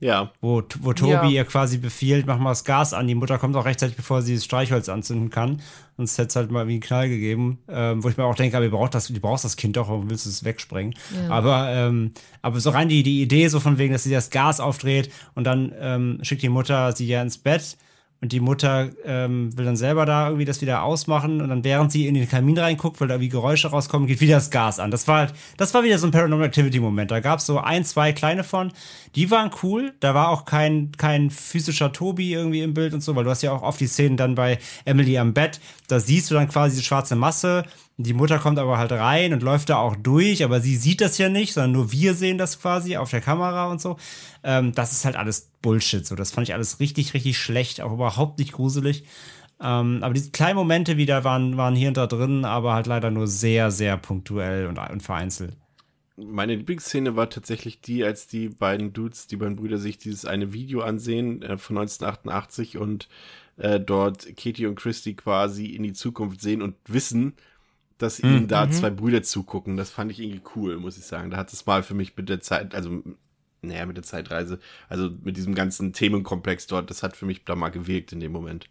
Ja. 0.00 0.32
Wo, 0.40 0.62
wo 0.80 0.92
Tobi 0.94 1.12
ja. 1.12 1.28
ihr 1.28 1.44
quasi 1.44 1.76
befiehlt, 1.76 2.26
mach 2.26 2.38
mal 2.38 2.50
das 2.50 2.64
Gas 2.64 2.94
an. 2.94 3.06
Die 3.06 3.14
Mutter 3.14 3.38
kommt 3.38 3.54
auch 3.54 3.66
rechtzeitig, 3.66 3.96
bevor 3.96 4.22
sie 4.22 4.34
das 4.34 4.44
Streichholz 4.46 4.88
anzünden 4.88 5.28
kann. 5.28 5.60
Sonst 5.98 6.16
hätte 6.16 6.28
es 6.28 6.36
halt 6.36 6.50
mal 6.50 6.66
wie 6.66 6.72
einen 6.72 6.80
Knall 6.80 7.10
gegeben. 7.10 7.58
Ähm, 7.68 8.02
wo 8.02 8.08
ich 8.08 8.16
mir 8.16 8.24
auch 8.24 8.34
denke, 8.34 8.56
aber 8.56 8.64
ihr 8.64 8.70
braucht 8.70 8.94
das, 8.94 9.08
du 9.08 9.20
brauchst 9.20 9.44
das 9.44 9.56
Kind 9.56 9.76
doch, 9.76 9.88
warum 9.88 10.08
willst 10.08 10.24
du 10.24 10.30
es 10.30 10.42
wegsprengen? 10.42 10.94
Ja. 11.14 11.28
Aber, 11.28 11.68
ähm, 11.68 12.12
aber 12.40 12.60
so 12.60 12.70
rein 12.70 12.88
die, 12.88 13.02
die 13.02 13.20
Idee 13.20 13.48
so 13.48 13.60
von 13.60 13.76
wegen, 13.76 13.92
dass 13.92 14.04
sie 14.04 14.10
das 14.10 14.30
Gas 14.30 14.58
aufdreht 14.58 15.12
und 15.34 15.44
dann 15.44 15.72
ähm, 15.78 16.18
schickt 16.22 16.42
die 16.42 16.48
Mutter 16.48 16.92
sie 16.92 17.06
ja 17.06 17.20
ins 17.20 17.36
Bett 17.36 17.76
und 18.22 18.32
die 18.32 18.40
Mutter 18.40 18.90
ähm, 19.04 19.56
will 19.56 19.64
dann 19.64 19.76
selber 19.76 20.04
da 20.04 20.26
irgendwie 20.26 20.44
das 20.44 20.60
wieder 20.60 20.82
ausmachen 20.82 21.40
und 21.40 21.48
dann 21.48 21.64
während 21.64 21.90
sie 21.90 22.06
in 22.06 22.14
den 22.14 22.28
Kamin 22.28 22.58
reinguckt, 22.58 23.00
weil 23.00 23.08
da 23.08 23.14
irgendwie 23.14 23.30
Geräusche 23.30 23.68
rauskommen, 23.68 24.06
geht 24.06 24.20
wieder 24.20 24.34
das 24.34 24.50
Gas 24.50 24.78
an. 24.78 24.90
Das 24.90 25.08
war 25.08 25.20
halt, 25.20 25.34
das 25.56 25.72
war 25.72 25.82
wieder 25.84 25.98
so 25.98 26.06
ein 26.06 26.10
Paranormal 26.10 26.46
Activity 26.46 26.80
Moment. 26.80 27.10
Da 27.10 27.20
gab 27.20 27.38
es 27.38 27.46
so 27.46 27.58
ein, 27.58 27.84
zwei 27.84 28.12
kleine 28.12 28.44
von, 28.44 28.72
die 29.14 29.30
waren 29.30 29.50
cool. 29.62 29.94
Da 30.00 30.14
war 30.14 30.28
auch 30.28 30.44
kein 30.44 30.92
kein 30.98 31.30
physischer 31.30 31.92
Tobi 31.92 32.34
irgendwie 32.34 32.60
im 32.60 32.74
Bild 32.74 32.92
und 32.92 33.02
so, 33.02 33.16
weil 33.16 33.24
du 33.24 33.30
hast 33.30 33.42
ja 33.42 33.52
auch 33.52 33.62
oft 33.62 33.80
die 33.80 33.86
Szenen 33.86 34.18
dann 34.18 34.34
bei 34.34 34.58
Emily 34.84 35.16
am 35.16 35.32
Bett. 35.32 35.58
Da 35.88 35.98
siehst 35.98 36.30
du 36.30 36.34
dann 36.34 36.48
quasi 36.48 36.76
die 36.76 36.84
schwarze 36.84 37.16
Masse 37.16 37.64
die 38.02 38.14
Mutter 38.14 38.38
kommt 38.38 38.58
aber 38.58 38.78
halt 38.78 38.92
rein 38.92 39.32
und 39.32 39.42
läuft 39.42 39.68
da 39.68 39.76
auch 39.76 39.96
durch, 39.96 40.44
aber 40.44 40.60
sie 40.60 40.76
sieht 40.76 41.00
das 41.00 41.18
ja 41.18 41.28
nicht, 41.28 41.52
sondern 41.52 41.72
nur 41.72 41.92
wir 41.92 42.14
sehen 42.14 42.38
das 42.38 42.60
quasi 42.60 42.96
auf 42.96 43.10
der 43.10 43.20
Kamera 43.20 43.70
und 43.70 43.80
so. 43.80 43.96
Ähm, 44.42 44.72
das 44.72 44.92
ist 44.92 45.04
halt 45.04 45.16
alles 45.16 45.50
Bullshit. 45.62 46.06
So, 46.06 46.14
das 46.14 46.30
fand 46.30 46.48
ich 46.48 46.54
alles 46.54 46.80
richtig, 46.80 47.14
richtig 47.14 47.38
schlecht, 47.38 47.80
auch 47.80 47.92
überhaupt 47.92 48.38
nicht 48.38 48.52
gruselig. 48.52 49.04
Ähm, 49.60 49.98
aber 50.02 50.14
diese 50.14 50.30
kleinen 50.30 50.56
Momente 50.56 50.96
wieder 50.96 51.24
waren, 51.24 51.56
waren 51.56 51.74
hier 51.74 51.88
und 51.88 51.96
da 51.96 52.06
drin, 52.06 52.44
aber 52.44 52.74
halt 52.74 52.86
leider 52.86 53.10
nur 53.10 53.26
sehr, 53.26 53.70
sehr 53.70 53.96
punktuell 53.96 54.66
und, 54.66 54.78
und 54.78 55.02
vereinzelt. 55.02 55.56
Meine 56.16 56.54
Lieblingsszene 56.54 57.16
war 57.16 57.30
tatsächlich 57.30 57.80
die, 57.80 58.04
als 58.04 58.26
die 58.26 58.48
beiden 58.48 58.92
Dudes, 58.92 59.26
die 59.26 59.36
beiden 59.36 59.56
Brüder 59.56 59.78
sich 59.78 59.98
dieses 59.98 60.24
eine 60.24 60.52
Video 60.52 60.80
ansehen 60.80 61.42
äh, 61.42 61.58
von 61.58 61.78
1988 61.78 62.78
und 62.78 63.08
äh, 63.56 63.80
dort 63.80 64.36
Katie 64.36 64.66
und 64.66 64.76
Christy 64.76 65.14
quasi 65.14 65.66
in 65.66 65.82
die 65.82 65.92
Zukunft 65.92 66.40
sehen 66.40 66.62
und 66.62 66.76
wissen, 66.86 67.34
dass 68.02 68.20
ihnen 68.20 68.42
mhm. 68.42 68.48
da 68.48 68.70
zwei 68.70 68.90
Brüder 68.90 69.22
zugucken. 69.22 69.76
Das 69.76 69.90
fand 69.90 70.10
ich 70.10 70.20
irgendwie 70.20 70.42
cool, 70.56 70.78
muss 70.78 70.98
ich 70.98 71.04
sagen. 71.04 71.30
Da 71.30 71.36
hat 71.36 71.52
es 71.52 71.66
mal 71.66 71.82
für 71.82 71.94
mich 71.94 72.16
mit 72.16 72.28
der 72.28 72.40
Zeit, 72.40 72.74
also, 72.74 73.02
naja, 73.62 73.86
mit 73.86 73.96
der 73.96 74.04
Zeitreise, 74.04 74.58
also 74.88 75.10
mit 75.22 75.36
diesem 75.36 75.54
ganzen 75.54 75.92
Themenkomplex 75.92 76.66
dort, 76.66 76.90
das 76.90 77.02
hat 77.02 77.16
für 77.16 77.26
mich 77.26 77.44
da 77.44 77.54
mal 77.54 77.70
gewirkt 77.70 78.12
in 78.12 78.20
dem 78.20 78.32
Moment. 78.32 78.68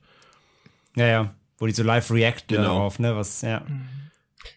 Ja, 0.96 1.06
ja, 1.06 1.36
wo 1.58 1.68
die 1.68 1.74
so 1.74 1.84
live 1.84 2.10
reacten 2.12 2.58
genau. 2.58 2.70
darauf, 2.70 3.00
ne, 3.00 3.16
was, 3.16 3.42
ja. 3.42 3.66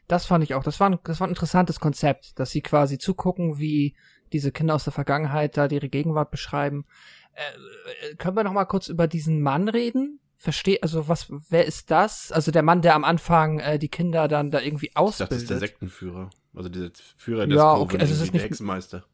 Das 0.09 0.27
fand 0.27 0.45
ich 0.45 0.55
auch. 0.55 0.63
Das 0.63 0.81
war, 0.81 0.91
ein, 0.91 0.99
das 1.05 1.21
war 1.21 1.27
ein 1.27 1.31
interessantes 1.31 1.81
Konzept, 1.81 2.39
dass 2.39 2.51
sie 2.51 2.63
quasi 2.63 2.99
zugucken, 2.99 3.59
wie 3.59 3.97
diese 4.33 4.53
Kinder 4.53 4.75
aus 4.75 4.85
der 4.85 4.93
Vergangenheit 4.93 5.57
da 5.57 5.67
ihre 5.67 5.89
Gegenwart 5.89 6.31
beschreiben. 6.31 6.87
Äh, 7.35 8.11
äh 8.13 8.15
können 8.17 8.37
wir 8.37 8.45
noch 8.45 8.53
mal 8.53 8.65
kurz 8.65 8.89
über 8.89 9.07
diesen 9.07 9.43
Mann 9.43 9.69
reden, 9.69 10.21
verstehe, 10.43 10.83
also 10.83 11.07
was, 11.07 11.29
wer 11.51 11.67
ist 11.67 11.93
das? 11.93 12.33
Also 12.33 12.51
der 12.51 12.65
Mann, 12.65 12.83
der 12.83 12.97
am 12.97 13.05
Anfang 13.05 13.61
äh, 13.61 13.79
die 13.79 13.89
Kinder 13.89 14.27
dann 14.27 14.51
da 14.51 14.61
irgendwie 14.61 14.91
ausbildet. 14.97 15.31
Das 15.31 15.43
ist 15.43 15.51
der 15.51 15.59
Sektenführer. 15.61 16.31
Also 16.53 16.69
dieser 16.69 16.91
Führer 17.17 17.47
des 17.47 17.57
ja, 17.57 17.75
okay, 17.75 17.99
also 18.01 18.13
es 18.13 18.21
ist 18.21 18.33
nicht 18.33 18.43
Hexenmeister. 18.43 19.05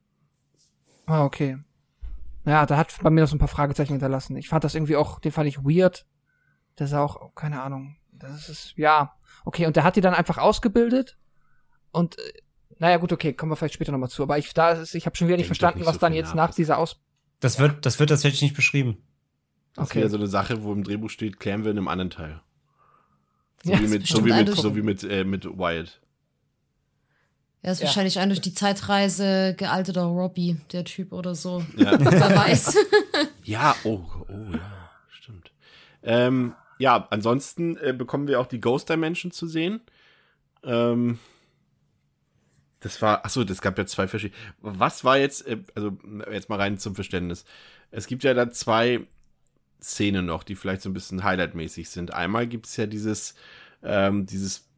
Ah, 1.05 1.24
okay. 1.24 1.58
Ja, 2.47 2.65
da 2.65 2.78
hat 2.78 2.94
bei 3.02 3.10
mir 3.10 3.20
noch 3.20 3.28
so 3.28 3.36
ein 3.36 3.40
paar 3.40 3.47
Fragezeichen 3.47 3.92
hinterlassen. 3.92 4.39
Ich 4.39 4.48
fand 4.48 4.65
das 4.65 4.74
irgendwie 4.74 4.97
auch, 4.97 5.20
den 5.20 5.31
fand 5.31 5.47
ich 5.47 5.58
weird. 5.58 6.07
Das 6.76 6.90
ist 6.90 6.97
auch, 6.97 7.20
oh, 7.20 7.28
keine 7.34 7.60
Ahnung. 7.60 7.98
Das 8.10 8.48
ist, 8.48 8.73
ja. 8.76 9.15
Okay, 9.44 9.66
und 9.66 9.76
der 9.76 9.84
hat 9.84 9.97
die 9.97 10.00
dann 10.00 10.15
einfach 10.15 10.39
ausgebildet. 10.39 11.18
Und, 11.90 12.18
äh, 12.18 12.32
naja, 12.78 12.97
gut, 12.97 13.12
okay, 13.12 13.34
kommen 13.34 13.52
wir 13.52 13.57
vielleicht 13.57 13.74
später 13.74 13.92
nochmal 13.92 14.08
zu. 14.08 14.23
Aber 14.23 14.39
ich, 14.39 14.55
da 14.55 14.70
ist, 14.70 14.94
ich 14.94 15.05
habe 15.05 15.15
schon 15.15 15.28
wieder 15.28 15.36
nicht 15.36 15.44
Denk 15.44 15.58
verstanden, 15.58 15.81
nicht 15.81 15.89
was 15.89 15.97
so 15.97 16.00
dann 16.00 16.15
jetzt 16.15 16.34
nach 16.34 16.55
dieser 16.55 16.78
Aus... 16.78 17.02
Das 17.40 17.58
wird, 17.58 17.84
das 17.84 18.00
wird 18.00 18.08
tatsächlich 18.08 18.40
nicht 18.40 18.57
beschrieben. 18.57 18.97
Das 19.78 19.90
okay. 19.90 20.00
ist 20.00 20.05
wieder 20.05 20.10
so 20.10 20.16
eine 20.16 20.26
Sache, 20.26 20.62
wo 20.65 20.73
im 20.73 20.82
Drehbuch 20.82 21.08
steht, 21.08 21.39
klären 21.39 21.62
wir 21.62 21.70
in 21.70 21.78
einem 21.78 21.89
anderen 21.89 22.10
Teil. 22.10 22.40
So 23.62 23.73
ja, 23.73 23.81
wie 23.81 23.86
mit, 23.86 24.07
so 24.07 24.24
wie 24.24 24.32
mit, 24.32 24.48
so 24.57 24.76
wie 24.76 24.82
mit, 24.82 25.05
äh, 25.05 25.24
mit 25.24 25.44
Wyatt. 25.44 26.00
Er 27.62 27.73
ist 27.73 27.81
ja. 27.81 27.86
wahrscheinlich 27.86 28.18
ein 28.18 28.28
durch 28.28 28.40
die 28.40 28.55
Zeitreise 28.55 29.55
gealterter 29.57 30.02
Robbie, 30.02 30.57
der 30.73 30.84
Typ 30.84 31.12
oder 31.12 31.34
so. 31.34 31.65
Ja. 31.76 31.92
Wer 31.98 32.36
weiß. 32.36 32.76
ja, 33.44 33.76
oh, 33.84 34.05
oh, 34.28 34.52
ja, 34.52 34.90
stimmt. 35.10 35.52
Ähm, 36.02 36.55
ja, 36.78 37.07
ansonsten 37.10 37.76
äh, 37.76 37.92
bekommen 37.92 38.26
wir 38.26 38.40
auch 38.40 38.47
die 38.47 38.60
Ghost 38.60 38.89
Dimension 38.89 39.31
zu 39.31 39.47
sehen. 39.47 39.81
Ähm, 40.65 41.18
das 42.81 43.00
war, 43.00 43.24
achso, 43.24 43.44
das 43.44 43.60
gab 43.60 43.78
ja 43.78 43.86
zwei 43.86 44.08
verschiedene. 44.08 44.40
Was 44.60 45.05
war 45.05 45.18
jetzt, 45.18 45.47
äh, 45.47 45.58
also 45.74 45.97
jetzt 46.32 46.48
mal 46.48 46.60
rein 46.60 46.78
zum 46.78 46.97
Verständnis. 46.97 47.44
Es 47.90 48.08
gibt 48.08 48.24
ja 48.24 48.34
da 48.34 48.50
zwei 48.50 49.07
Szene 49.81 50.23
noch, 50.23 50.42
die 50.42 50.55
vielleicht 50.55 50.82
so 50.82 50.90
ein 50.90 50.94
bisschen 50.94 51.24
highlightmäßig 51.24 51.89
sind. 51.89 52.12
Einmal 52.12 52.47
gibt 52.47 52.66
es 52.66 52.76
ja 52.76 52.86
dieses, 52.86 53.34
ähm, 53.82 54.26
dieses, 54.26 54.68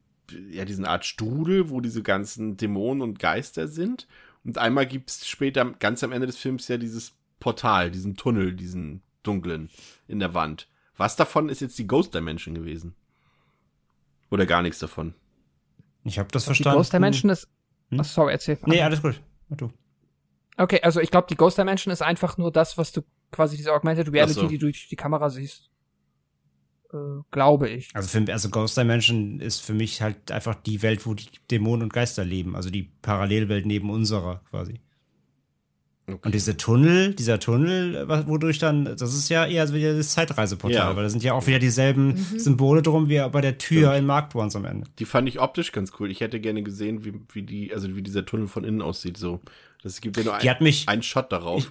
ja, 0.51 0.65
diesen 0.65 0.85
Art 0.85 1.05
Strudel, 1.05 1.71
wo 1.71 1.81
diese 1.81 2.03
ganzen 2.03 2.57
Dämonen 2.57 3.03
und 3.03 3.19
Geister 3.19 3.69
sind. 3.69 4.07
Und 4.45 4.59
einmal 4.59 4.87
gibt 4.87 5.11
es 5.11 5.27
später, 5.27 5.65
ganz 5.79 6.03
am 6.05 6.13
Ende 6.13 6.27
des 6.27 6.37
Films, 6.37 6.69
ja 6.69 6.77
dieses 6.77 7.13
Portal, 7.41 7.91
diesen 7.91 8.17
Tunnel, 8.17 8.55
diesen 8.55 9.03
dunklen 9.23 9.71
in 10.07 10.19
der 10.19 10.35
Wand. 10.35 10.69
Was 10.97 11.17
davon 11.17 11.49
ist 11.49 11.61
jetzt 11.61 11.79
die 11.79 11.87
Ghost 11.87 12.15
Dimension 12.15 12.55
gewesen? 12.55 12.95
Oder 14.31 14.47
gar 14.47 14.63
nichts 14.63 14.79
davon? 14.79 15.15
Ich 16.05 16.19
habe 16.19 16.29
das 16.31 16.45
verstanden. 16.45 16.75
Die 16.75 16.79
Ghost 16.79 16.93
Dimension 16.93 17.31
ist. 17.31 17.49
Hm? 17.91 18.01
Oh, 18.01 18.03
sorry, 18.03 18.33
erzähl. 18.33 18.59
Nee, 18.67 18.83
alles 18.83 19.03
gut. 19.03 19.21
Du. 19.49 19.73
Okay, 20.57 20.81
also 20.83 21.01
ich 21.01 21.11
glaube, 21.11 21.27
die 21.29 21.37
Ghost 21.37 21.59
Dimension 21.59 21.93
ist 21.93 22.03
einfach 22.03 22.37
nur 22.39 22.53
das, 22.53 22.79
was 22.79 22.93
du 22.93 23.03
quasi 23.31 23.57
diese 23.57 23.73
Augmented 23.73 24.13
Reality, 24.13 24.41
so. 24.41 24.49
die 24.49 24.59
du 24.59 24.67
durch 24.67 24.89
die 24.89 24.97
Kamera 24.97 25.31
siehst. 25.31 25.71
Äh, 26.93 27.23
glaube 27.31 27.69
ich. 27.69 27.91
Also, 27.95 28.09
für, 28.09 28.33
also 28.33 28.51
Ghost 28.51 28.77
Dimension 28.77 29.39
ist 29.39 29.61
für 29.61 29.75
mich 29.75 30.03
halt 30.03 30.33
einfach 30.33 30.57
die 30.57 30.83
Welt, 30.83 31.07
wo 31.07 31.15
die 31.15 31.27
Dämonen 31.51 31.85
und 31.85 31.93
Geister 31.93 32.25
leben. 32.25 32.57
Also 32.57 32.71
die 32.71 32.91
Parallelwelt 33.03 33.65
neben 33.65 33.91
unserer 33.91 34.43
quasi. 34.51 34.81
Okay. 36.07 36.19
Und 36.25 36.35
diese 36.35 36.57
Tunnel, 36.57 37.15
dieser 37.15 37.39
Tunnel, 37.39 38.09
wodurch 38.27 38.59
dann, 38.59 38.85
das 38.85 39.15
ist 39.15 39.29
ja 39.29 39.47
eher 39.47 39.73
wieder 39.73 39.97
das 39.97 40.11
Zeitreiseportal, 40.11 40.91
ja. 40.91 40.97
weil 40.97 41.05
da 41.05 41.09
sind 41.09 41.23
ja 41.23 41.35
auch 41.35 41.47
wieder 41.47 41.61
dieselben 41.61 42.09
mhm. 42.09 42.39
Symbole 42.39 42.83
drum 42.83 43.09
wie 43.09 43.21
bei 43.31 43.41
der 43.41 43.59
Tür 43.59 43.91
Stimmt. 43.91 43.99
in 43.99 44.07
Mark 44.07 44.35
Ones 44.35 44.57
am 44.57 44.65
Ende. 44.65 44.89
Die 44.99 45.05
fand 45.05 45.29
ich 45.29 45.41
optisch 45.41 45.71
ganz 45.71 45.93
cool. 46.01 46.11
Ich 46.11 46.21
hätte 46.21 46.41
gerne 46.41 46.65
gesehen, 46.65 47.05
wie, 47.05 47.15
wie 47.33 47.43
die, 47.43 47.73
also 47.73 47.95
wie 47.95 48.03
dieser 48.03 48.27
Tunnel 48.27 48.49
von 48.49 48.65
innen 48.65 48.83
aussieht. 48.83 49.17
So, 49.17 49.41
das 49.83 50.01
gibt 50.01 50.17
ja 50.17 50.25
nur 50.25 50.35
ein, 50.35 50.57
mich, 50.61 50.89
einen 50.89 51.03
Shot 51.03 51.31
darauf. 51.31 51.61
Ich, 51.61 51.71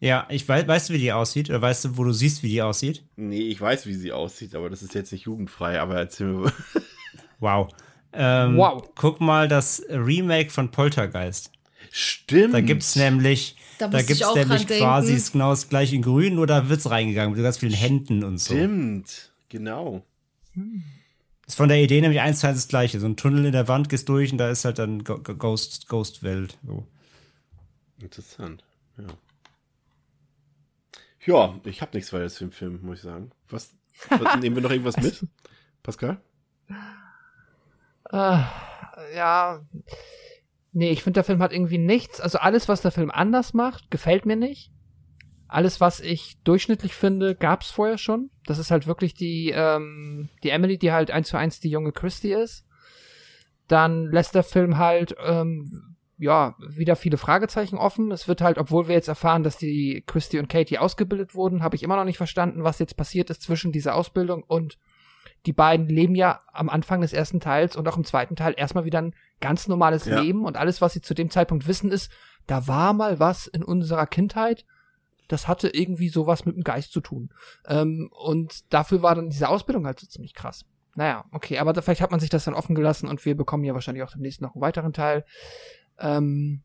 ja, 0.00 0.26
ich 0.28 0.46
weiß, 0.48 0.66
weißt 0.66 0.90
du, 0.90 0.94
wie 0.94 0.98
die 0.98 1.12
aussieht? 1.12 1.48
Oder 1.50 1.62
weißt 1.62 1.84
du, 1.84 1.96
wo 1.96 2.04
du 2.04 2.12
siehst, 2.12 2.42
wie 2.42 2.48
die 2.48 2.62
aussieht? 2.62 3.04
Nee, 3.16 3.48
ich 3.48 3.60
weiß, 3.60 3.86
wie 3.86 3.94
sie 3.94 4.12
aussieht, 4.12 4.54
aber 4.54 4.70
das 4.70 4.82
ist 4.82 4.94
jetzt 4.94 5.12
nicht 5.12 5.24
jugendfrei, 5.24 5.80
aber 5.80 5.96
erzähl 5.96 6.26
mir. 6.26 6.52
wow. 7.40 7.72
Ähm, 8.12 8.56
wow. 8.56 8.82
Guck 8.94 9.20
mal 9.20 9.48
das 9.48 9.82
Remake 9.88 10.50
von 10.50 10.70
Poltergeist. 10.70 11.50
Stimmt. 11.90 12.54
Da 12.54 12.60
gibt's 12.60 12.96
nämlich, 12.96 13.56
da, 13.78 13.88
da 13.88 14.02
gibt's 14.02 14.34
nämlich 14.34 14.66
quasi 14.66 15.14
ist 15.14 15.32
genau 15.32 15.50
das 15.50 15.68
gleiche 15.68 15.96
in 15.96 16.02
grün, 16.02 16.34
nur 16.34 16.46
da 16.46 16.68
wird's 16.68 16.90
reingegangen 16.90 17.34
mit 17.34 17.42
ganz 17.42 17.58
vielen 17.58 17.72
Händen 17.72 18.24
und 18.24 18.38
so. 18.38 18.54
Stimmt, 18.54 19.32
genau. 19.48 20.04
Ist 21.46 21.56
von 21.56 21.68
der 21.68 21.82
Idee 21.82 22.00
nämlich 22.00 22.20
eins 22.20 22.40
zu 22.40 22.46
eins 22.46 22.58
das 22.58 22.68
gleiche. 22.68 23.00
So 23.00 23.06
ein 23.06 23.16
Tunnel 23.16 23.44
in 23.46 23.52
der 23.52 23.68
Wand 23.68 23.88
gehst 23.88 24.08
durch 24.08 24.32
und 24.32 24.38
da 24.38 24.50
ist 24.50 24.64
halt 24.64 24.78
dann 24.78 25.04
Ghost, 25.04 25.88
Ghost-Welt. 25.88 26.58
So. 26.66 26.86
Interessant, 28.00 28.64
ja. 28.98 29.06
Ja, 31.26 31.58
ich 31.64 31.80
habe 31.80 31.96
nichts 31.96 32.12
weiter 32.12 32.28
zu 32.28 32.44
dem 32.44 32.52
Film, 32.52 32.80
muss 32.82 32.98
ich 32.98 33.02
sagen. 33.02 33.30
Was, 33.48 33.74
was 34.10 34.36
nehmen 34.40 34.56
wir 34.56 34.62
noch 34.62 34.70
irgendwas 34.70 34.96
mit? 34.96 35.26
Pascal? 35.82 36.20
Uh, 38.12 38.38
ja, 39.14 39.60
Nee, 40.76 40.90
ich 40.90 41.04
finde, 41.04 41.18
der 41.18 41.24
Film 41.24 41.40
hat 41.40 41.52
irgendwie 41.52 41.78
nichts. 41.78 42.20
Also 42.20 42.38
alles, 42.38 42.68
was 42.68 42.82
der 42.82 42.90
Film 42.90 43.12
anders 43.12 43.54
macht, 43.54 43.92
gefällt 43.92 44.26
mir 44.26 44.34
nicht. 44.34 44.72
Alles, 45.46 45.80
was 45.80 46.00
ich 46.00 46.36
durchschnittlich 46.42 46.94
finde, 46.94 47.36
gab's 47.36 47.70
vorher 47.70 47.96
schon. 47.96 48.30
Das 48.44 48.58
ist 48.58 48.72
halt 48.72 48.88
wirklich 48.88 49.14
die, 49.14 49.52
ähm, 49.54 50.30
die 50.42 50.50
Emily, 50.50 50.76
die 50.76 50.90
halt 50.90 51.12
eins 51.12 51.28
zu 51.28 51.36
eins 51.36 51.60
die 51.60 51.70
junge 51.70 51.92
Christie 51.92 52.32
ist. 52.32 52.66
Dann 53.68 54.10
lässt 54.10 54.34
der 54.34 54.42
Film 54.42 54.76
halt, 54.76 55.14
ähm, 55.24 55.93
ja, 56.18 56.54
wieder 56.58 56.96
viele 56.96 57.16
Fragezeichen 57.16 57.76
offen. 57.76 58.10
Es 58.12 58.28
wird 58.28 58.40
halt, 58.40 58.58
obwohl 58.58 58.88
wir 58.88 58.94
jetzt 58.94 59.08
erfahren, 59.08 59.42
dass 59.42 59.56
die 59.56 60.02
Christie 60.06 60.38
und 60.38 60.48
Katie 60.48 60.78
ausgebildet 60.78 61.34
wurden, 61.34 61.62
habe 61.62 61.76
ich 61.76 61.82
immer 61.82 61.96
noch 61.96 62.04
nicht 62.04 62.18
verstanden, 62.18 62.64
was 62.64 62.78
jetzt 62.78 62.96
passiert 62.96 63.30
ist 63.30 63.42
zwischen 63.42 63.72
dieser 63.72 63.94
Ausbildung 63.94 64.42
und 64.42 64.78
die 65.46 65.52
beiden 65.52 65.88
leben 65.88 66.14
ja 66.14 66.40
am 66.52 66.70
Anfang 66.70 67.02
des 67.02 67.12
ersten 67.12 67.40
Teils 67.40 67.76
und 67.76 67.86
auch 67.88 67.96
im 67.96 68.04
zweiten 68.04 68.36
Teil 68.36 68.54
erstmal 68.56 68.84
wieder 68.84 69.02
ein 69.02 69.14
ganz 69.40 69.68
normales 69.68 70.06
ja. 70.06 70.20
Leben 70.20 70.44
und 70.44 70.56
alles, 70.56 70.80
was 70.80 70.94
sie 70.94 71.02
zu 71.02 71.14
dem 71.14 71.30
Zeitpunkt 71.30 71.66
wissen, 71.66 71.90
ist, 71.90 72.10
da 72.46 72.66
war 72.66 72.92
mal 72.94 73.20
was 73.20 73.46
in 73.46 73.62
unserer 73.62 74.06
Kindheit, 74.06 74.64
das 75.28 75.48
hatte 75.48 75.68
irgendwie 75.68 76.08
sowas 76.08 76.44
mit 76.46 76.56
dem 76.56 76.64
Geist 76.64 76.92
zu 76.92 77.00
tun. 77.00 77.30
Ähm, 77.66 78.10
und 78.12 78.72
dafür 78.72 79.02
war 79.02 79.14
dann 79.14 79.30
diese 79.30 79.48
Ausbildung 79.48 79.86
halt 79.86 80.00
so 80.00 80.06
ziemlich 80.06 80.34
krass. 80.34 80.64
Naja, 80.96 81.24
okay, 81.32 81.58
aber 81.58 81.72
da, 81.72 81.82
vielleicht 81.82 82.00
hat 82.00 82.10
man 82.10 82.20
sich 82.20 82.30
das 82.30 82.44
dann 82.44 82.54
offen 82.54 82.74
gelassen 82.74 83.08
und 83.08 83.24
wir 83.24 83.36
bekommen 83.36 83.64
ja 83.64 83.74
wahrscheinlich 83.74 84.04
auch 84.04 84.12
demnächst 84.12 84.40
noch 84.40 84.54
einen 84.54 84.62
weiteren 84.62 84.92
Teil. 84.92 85.24
Ähm, 85.98 86.62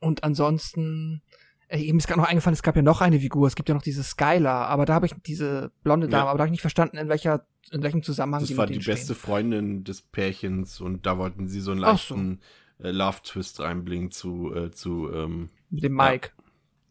und 0.00 0.24
ansonsten, 0.24 1.22
Ey, 1.70 1.92
mir 1.92 1.98
ist 1.98 2.06
gerade 2.06 2.20
noch 2.20 2.28
eingefallen, 2.28 2.54
es 2.54 2.62
gab 2.62 2.76
ja 2.76 2.82
noch 2.82 3.02
eine 3.02 3.20
Figur, 3.20 3.46
es 3.46 3.54
gibt 3.54 3.68
ja 3.68 3.74
noch 3.74 3.82
diese 3.82 4.02
Skylar, 4.02 4.68
aber 4.68 4.86
da 4.86 4.94
habe 4.94 5.04
ich 5.04 5.14
diese 5.26 5.70
blonde 5.82 6.08
Dame, 6.08 6.24
ja. 6.24 6.30
aber 6.30 6.38
da 6.38 6.42
habe 6.42 6.48
ich 6.48 6.52
nicht 6.52 6.62
verstanden, 6.62 6.96
in 6.96 7.10
welcher, 7.10 7.46
in 7.70 7.82
welchem 7.82 8.02
Zusammenhang 8.02 8.40
das 8.40 8.48
die 8.48 8.56
war 8.56 8.66
die 8.66 8.78
beste 8.78 9.14
Freundin 9.14 9.84
des 9.84 10.00
Pärchens 10.00 10.80
und 10.80 11.04
da 11.04 11.18
wollten 11.18 11.46
sie 11.46 11.60
so 11.60 11.72
einen 11.72 11.80
leichten 11.80 12.40
so. 12.78 12.84
äh, 12.84 12.90
Love-Twist 12.90 13.60
reinbringen 13.60 14.10
zu, 14.10 14.54
äh, 14.54 14.70
zu 14.70 15.12
ähm, 15.12 15.50
Mit 15.68 15.84
dem 15.84 15.94
Mike. 15.94 16.30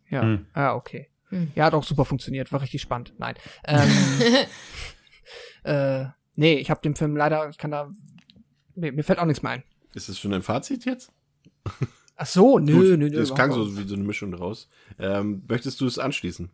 Ja, 0.09 0.21
ja, 0.21 0.21
hm. 0.21 0.45
ah, 0.53 0.75
okay. 0.75 1.09
Hm. 1.29 1.51
Ja, 1.55 1.65
hat 1.65 1.73
auch 1.73 1.83
super 1.83 2.05
funktioniert, 2.05 2.51
war 2.51 2.61
richtig 2.61 2.83
spannend. 2.83 3.13
Nein. 3.17 3.33
Ähm, 3.65 3.89
äh, 5.63 6.05
nee, 6.35 6.53
ich 6.53 6.69
habe 6.69 6.81
den 6.81 6.95
Film 6.95 7.17
leider, 7.17 7.49
ich 7.49 7.57
kann 7.57 7.71
da, 7.71 7.91
nee, 8.75 8.91
mir 8.91 9.03
fällt 9.03 9.17
auch 9.17 9.25
nichts 9.25 9.41
mehr 9.41 9.53
ein. 9.53 9.63
Ist 9.95 10.07
es 10.07 10.19
schon 10.19 10.35
ein 10.35 10.43
Fazit 10.43 10.85
jetzt? 10.85 11.11
Ach 12.15 12.25
so, 12.25 12.57
nö, 12.57 12.73
Gut, 12.73 12.99
nö, 12.99 13.09
nö. 13.09 13.09
Das 13.11 13.33
klang 13.33 13.51
so 13.51 13.77
wie 13.77 13.87
so 13.87 13.93
eine 13.93 14.03
Mischung 14.03 14.31
draus. 14.31 14.69
Ähm, 14.97 15.43
möchtest 15.47 15.79
du 15.81 15.85
es 15.85 15.99
anschließen? 15.99 16.49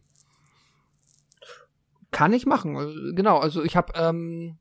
Kann 2.12 2.34
ich 2.34 2.46
machen, 2.46 3.16
genau. 3.16 3.38
Also 3.40 3.64
ich 3.64 3.76
habe, 3.76 3.94
ähm, 3.96 4.58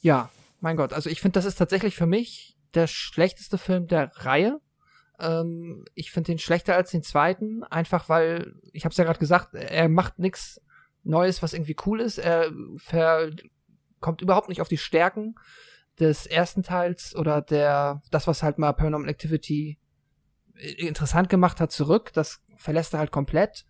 ja, 0.00 0.30
mein 0.60 0.76
Gott. 0.76 0.92
Also 0.92 1.10
ich 1.10 1.20
finde, 1.20 1.34
das 1.34 1.44
ist 1.44 1.56
tatsächlich 1.56 1.96
für 1.96 2.06
mich 2.06 2.56
der 2.74 2.86
schlechteste 2.86 3.58
Film 3.58 3.88
der 3.88 4.12
Reihe. 4.16 4.60
Ähm, 5.18 5.84
ich 5.94 6.12
finde 6.12 6.32
den 6.32 6.38
schlechter 6.38 6.76
als 6.76 6.92
den 6.92 7.02
zweiten, 7.02 7.64
einfach 7.64 8.08
weil, 8.08 8.54
ich 8.72 8.84
habe 8.84 8.92
es 8.92 8.96
ja 8.96 9.04
gerade 9.04 9.18
gesagt, 9.18 9.54
er 9.54 9.88
macht 9.88 10.18
nichts 10.18 10.60
Neues, 11.02 11.42
was 11.42 11.52
irgendwie 11.52 11.76
cool 11.84 12.00
ist. 12.00 12.18
Er 12.18 12.50
kommt 14.00 14.22
überhaupt 14.22 14.48
nicht 14.48 14.60
auf 14.60 14.68
die 14.68 14.78
Stärken 14.78 15.34
des 16.00 16.26
ersten 16.26 16.62
Teils 16.62 17.14
oder 17.14 17.40
der, 17.40 18.02
das, 18.10 18.26
was 18.26 18.42
halt 18.42 18.58
mal 18.58 18.72
Paranormal 18.72 19.08
Activity 19.08 19.78
interessant 20.54 21.28
gemacht 21.28 21.60
hat, 21.60 21.70
zurück. 21.72 22.12
Das 22.12 22.40
verlässt 22.56 22.94
er 22.94 23.00
halt 23.00 23.10
komplett. 23.10 23.66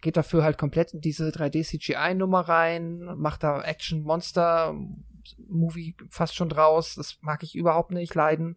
Geht 0.00 0.16
dafür 0.16 0.42
halt 0.44 0.58
komplett 0.58 0.94
in 0.94 1.00
diese 1.00 1.30
3D-CGI-Nummer 1.30 2.40
rein, 2.40 3.04
macht 3.16 3.42
da 3.42 3.62
Action-Monster-Movie 3.62 5.96
fast 6.10 6.34
schon 6.34 6.48
draus. 6.48 6.94
Das 6.96 7.18
mag 7.22 7.42
ich 7.42 7.54
überhaupt 7.54 7.90
nicht 7.90 8.14
leiden. 8.14 8.56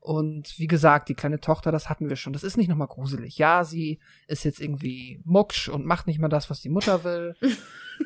Und 0.00 0.58
wie 0.58 0.68
gesagt, 0.68 1.08
die 1.08 1.14
kleine 1.14 1.40
Tochter, 1.40 1.72
das 1.72 1.88
hatten 1.88 2.08
wir 2.08 2.16
schon. 2.16 2.32
Das 2.32 2.44
ist 2.44 2.56
nicht 2.56 2.68
nochmal 2.68 2.86
gruselig. 2.86 3.36
Ja, 3.36 3.64
sie 3.64 3.98
ist 4.26 4.44
jetzt 4.44 4.60
irgendwie 4.60 5.20
mucksch 5.24 5.68
und 5.68 5.84
macht 5.84 6.06
nicht 6.06 6.18
mal 6.18 6.28
das, 6.28 6.50
was 6.50 6.60
die 6.60 6.70
Mutter 6.70 7.04
will. 7.04 7.34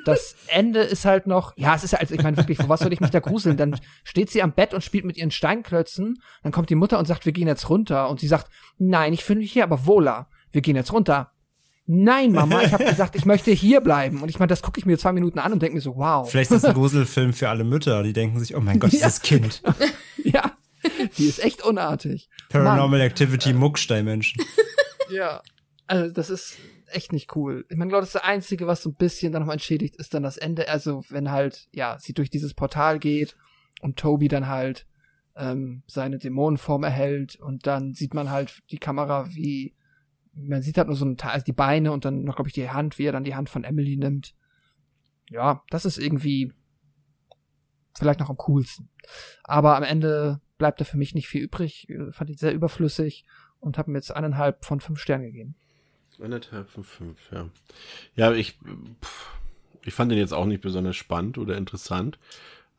Das 0.07 0.37
Ende 0.47 0.81
ist 0.81 1.05
halt 1.05 1.27
noch, 1.27 1.53
ja, 1.59 1.75
es 1.75 1.85
ist 1.85 1.93
halt, 1.93 2.11
ich 2.11 2.23
meine 2.23 2.39
wirklich, 2.39 2.57
vor 2.57 2.71
was 2.71 2.81
soll 2.81 2.95
ich 2.95 3.01
mich 3.01 3.11
da 3.11 3.21
gruseln? 3.21 3.59
Dann 3.59 3.79
steht 4.05 4.31
sie 4.31 4.43
am 4.43 4.53
Bett 4.53 4.73
und 4.73 4.83
spielt 4.83 5.05
mit 5.05 5.19
ihren 5.19 5.31
Steinklötzen. 5.31 6.19
Dann 6.43 6.51
kommt 6.51 6.71
die 6.71 6.77
Mutter 6.77 6.99
und 6.99 7.07
sagt, 7.07 7.27
wir 7.27 7.33
gehen 7.33 7.47
jetzt 7.47 7.69
runter. 7.69 8.09
Und 8.09 8.19
sie 8.19 8.27
sagt, 8.27 8.51
nein, 8.79 9.13
ich 9.13 9.23
fühle 9.23 9.41
mich 9.41 9.53
hier 9.53 9.65
aber 9.65 9.85
wohler. 9.85 10.29
Wir 10.51 10.63
gehen 10.63 10.77
jetzt 10.77 10.95
runter. 10.95 11.33
Nein, 11.87 12.33
Mama, 12.33 12.63
ich 12.63 12.73
habe 12.73 12.85
gesagt, 12.85 13.17
ich 13.17 13.27
möchte 13.27 13.51
hier 13.51 13.83
bleiben. 13.83 14.23
Und 14.23 14.31
ich 14.31 14.39
meine, 14.39 14.49
das 14.49 14.63
gucke 14.63 14.79
ich 14.79 14.87
mir 14.87 14.97
zwei 14.99 15.13
Minuten 15.13 15.39
an 15.39 15.53
und 15.53 15.61
denke 15.61 15.75
mir 15.75 15.83
so, 15.83 15.97
wow. 15.97 16.29
Vielleicht 16.29 16.51
ist 16.51 16.65
das 16.65 16.71
ein 16.71 16.75
Gruselfilm 16.75 17.35
für 17.35 17.51
alle 17.51 17.65
Mütter, 17.65 18.03
die 18.03 18.13
denken 18.13 18.39
sich, 18.39 18.57
oh 18.57 18.61
mein 18.61 18.79
Gott, 18.79 18.93
dieses 18.93 19.19
ja. 19.23 19.23
Kind. 19.23 19.63
ja. 20.25 20.53
Die 21.19 21.27
ist 21.27 21.43
echt 21.43 21.65
unartig. 21.65 22.29
Paranormal 22.49 22.99
Mann. 22.99 23.01
Activity 23.01 23.53
Mucksteinmenschen. 23.53 24.45
Ja. 25.11 25.43
Also, 25.89 26.11
das 26.11 26.31
ist 26.31 26.57
echt 26.87 27.13
nicht 27.13 27.37
cool. 27.37 27.67
Ich 27.69 27.77
meine, 27.77 27.91
glaube, 27.91 28.07
das 28.07 28.17
Einzige, 28.17 28.67
was 28.67 28.83
so 28.83 28.89
ein 28.89 28.95
bisschen 28.95 29.31
dann 29.31 29.45
noch 29.45 29.53
entschädigt, 29.53 29.97
ist 29.97 30.15
dann 30.15 30.23
das 30.23 30.39
Ende. 30.39 30.71
Also, 30.71 31.05
wenn 31.11 31.31
halt, 31.31 31.69
ja, 31.73 31.99
sie 32.01 32.15
durch 32.15 32.31
dieses 32.31 32.55
Portal 32.55 32.99
geht 32.99 33.37
und 33.83 33.99
Toby 33.99 34.29
dann 34.29 34.49
halt 34.49 34.87
ähm, 35.37 35.83
seine 35.87 36.19
Dämonenform 36.19 36.85
erhält 36.85 37.37
und 37.37 37.67
dann 37.67 37.93
sieht 37.93 38.15
man 38.15 38.31
halt 38.31 38.63
die 38.71 38.79
Kamera, 38.79 39.29
wie 39.35 39.75
man 40.35 40.63
sieht 40.63 40.79
halt 40.79 40.89
nur 40.89 40.97
so 40.97 41.05
ein 41.05 41.17
Teil, 41.17 41.33
also 41.33 41.45
die 41.45 41.53
Beine 41.53 41.93
und 41.93 42.05
dann 42.05 42.25
noch, 42.25 42.37
glaube 42.37 42.49
ich, 42.49 42.55
die 42.55 42.71
Hand, 42.71 42.99
wie 42.99 43.05
er 43.05 43.13
dann 43.13 43.25
die 43.25 43.35
Hand 43.35 43.51
von 43.51 43.65
Emily 43.65 43.97
nimmt. 43.97 44.35
Ja, 45.31 45.63
das 45.71 45.85
ist 45.85 45.99
irgendwie 45.99 46.53
vielleicht 47.97 48.21
noch 48.21 48.31
am 48.31 48.39
coolsten. 48.39 48.89
Aber 49.45 49.77
am 49.77 49.83
Ende 49.83 50.41
bleibt 50.63 50.81
da 50.81 50.85
für 50.85 50.97
mich 50.97 51.13
nicht 51.13 51.27
viel 51.27 51.43
übrig. 51.43 51.89
Ich 51.89 52.15
fand 52.15 52.31
ihn 52.31 52.37
sehr 52.37 52.55
überflüssig 52.55 53.25
und 53.59 53.79
habe 53.79 53.91
mir 53.91 53.99
jetzt 53.99 54.15
eineinhalb 54.15 54.65
von 54.65 54.79
fünf 54.79 55.01
Sternen 55.01 55.25
gegeben. 55.25 55.57
Eineinhalb 56.23 56.71
von 56.71 56.85
fünf, 56.85 57.19
ja. 57.33 57.49
Ja, 58.15 58.33
ich, 58.33 58.61
pff, 59.05 59.31
ich 59.85 59.93
fand 59.93 60.13
den 60.13 60.21
jetzt 60.21 60.33
auch 60.33 60.45
nicht 60.45 60.61
besonders 60.61 60.95
spannend 60.95 61.37
oder 61.37 61.57
interessant, 61.57 62.21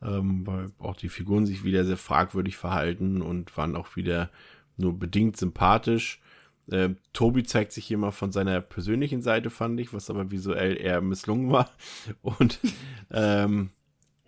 ähm, 0.00 0.46
weil 0.46 0.70
auch 0.78 0.96
die 0.96 1.10
Figuren 1.10 1.44
sich 1.44 1.62
wieder 1.62 1.84
sehr 1.84 1.98
fragwürdig 1.98 2.56
verhalten 2.56 3.20
und 3.20 3.54
waren 3.54 3.76
auch 3.76 3.96
wieder 3.96 4.30
nur 4.78 4.98
bedingt 4.98 5.36
sympathisch. 5.36 6.22
Äh, 6.70 6.94
Tobi 7.12 7.42
zeigt 7.42 7.72
sich 7.72 7.84
hier 7.84 7.98
mal 7.98 8.12
von 8.12 8.32
seiner 8.32 8.62
persönlichen 8.62 9.20
Seite, 9.20 9.50
fand 9.50 9.78
ich, 9.78 9.92
was 9.92 10.08
aber 10.08 10.30
visuell 10.30 10.80
eher 10.80 11.02
misslungen 11.02 11.52
war. 11.52 11.70
Und 12.22 12.60
ähm, 13.10 13.68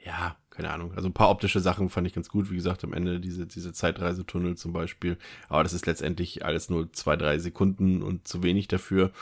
ja, 0.04 0.36
keine 0.56 0.70
Ahnung. 0.70 0.92
Also 0.94 1.08
ein 1.08 1.12
paar 1.12 1.28
optische 1.28 1.60
Sachen 1.60 1.90
fand 1.90 2.06
ich 2.06 2.14
ganz 2.14 2.28
gut. 2.30 2.50
Wie 2.50 2.56
gesagt, 2.56 2.82
am 2.82 2.94
Ende 2.94 3.20
diese, 3.20 3.46
diese 3.46 3.72
Zeitreisetunnel 3.72 4.56
zum 4.56 4.72
Beispiel. 4.72 5.18
Aber 5.48 5.62
das 5.62 5.74
ist 5.74 5.86
letztendlich 5.86 6.44
alles 6.44 6.70
nur 6.70 6.92
zwei, 6.92 7.16
drei 7.16 7.38
Sekunden 7.38 8.02
und 8.02 8.26
zu 8.26 8.42
wenig 8.42 8.66
dafür. 8.66 9.12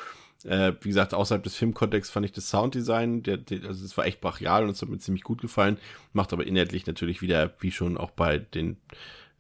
Äh, 0.45 0.75
wie 0.83 0.89
gesagt, 0.89 1.13
außerhalb 1.13 1.43
des 1.43 1.57
Filmkontexts 1.57 2.13
fand 2.13 2.27
ich 2.27 2.33
das 2.33 2.51
Sounddesign, 2.51 3.23
der, 3.23 3.39
der, 3.39 3.65
also 3.67 3.85
es 3.85 3.97
war 3.97 4.07
echt 4.07 4.21
brachial 4.21 4.65
und 4.65 4.71
es 4.71 4.83
hat 4.83 4.89
mir 4.89 4.99
ziemlich 4.99 5.25
gut 5.25 5.41
gefallen. 5.41 5.79
Macht 6.13 6.33
aber 6.33 6.47
inhaltlich 6.47 6.87
natürlich 6.87 7.21
wieder, 7.21 7.53
wie 7.61 7.73
schon 7.73 7.97
auch 7.97 8.11
bei 8.11 8.39
den, 8.39 8.77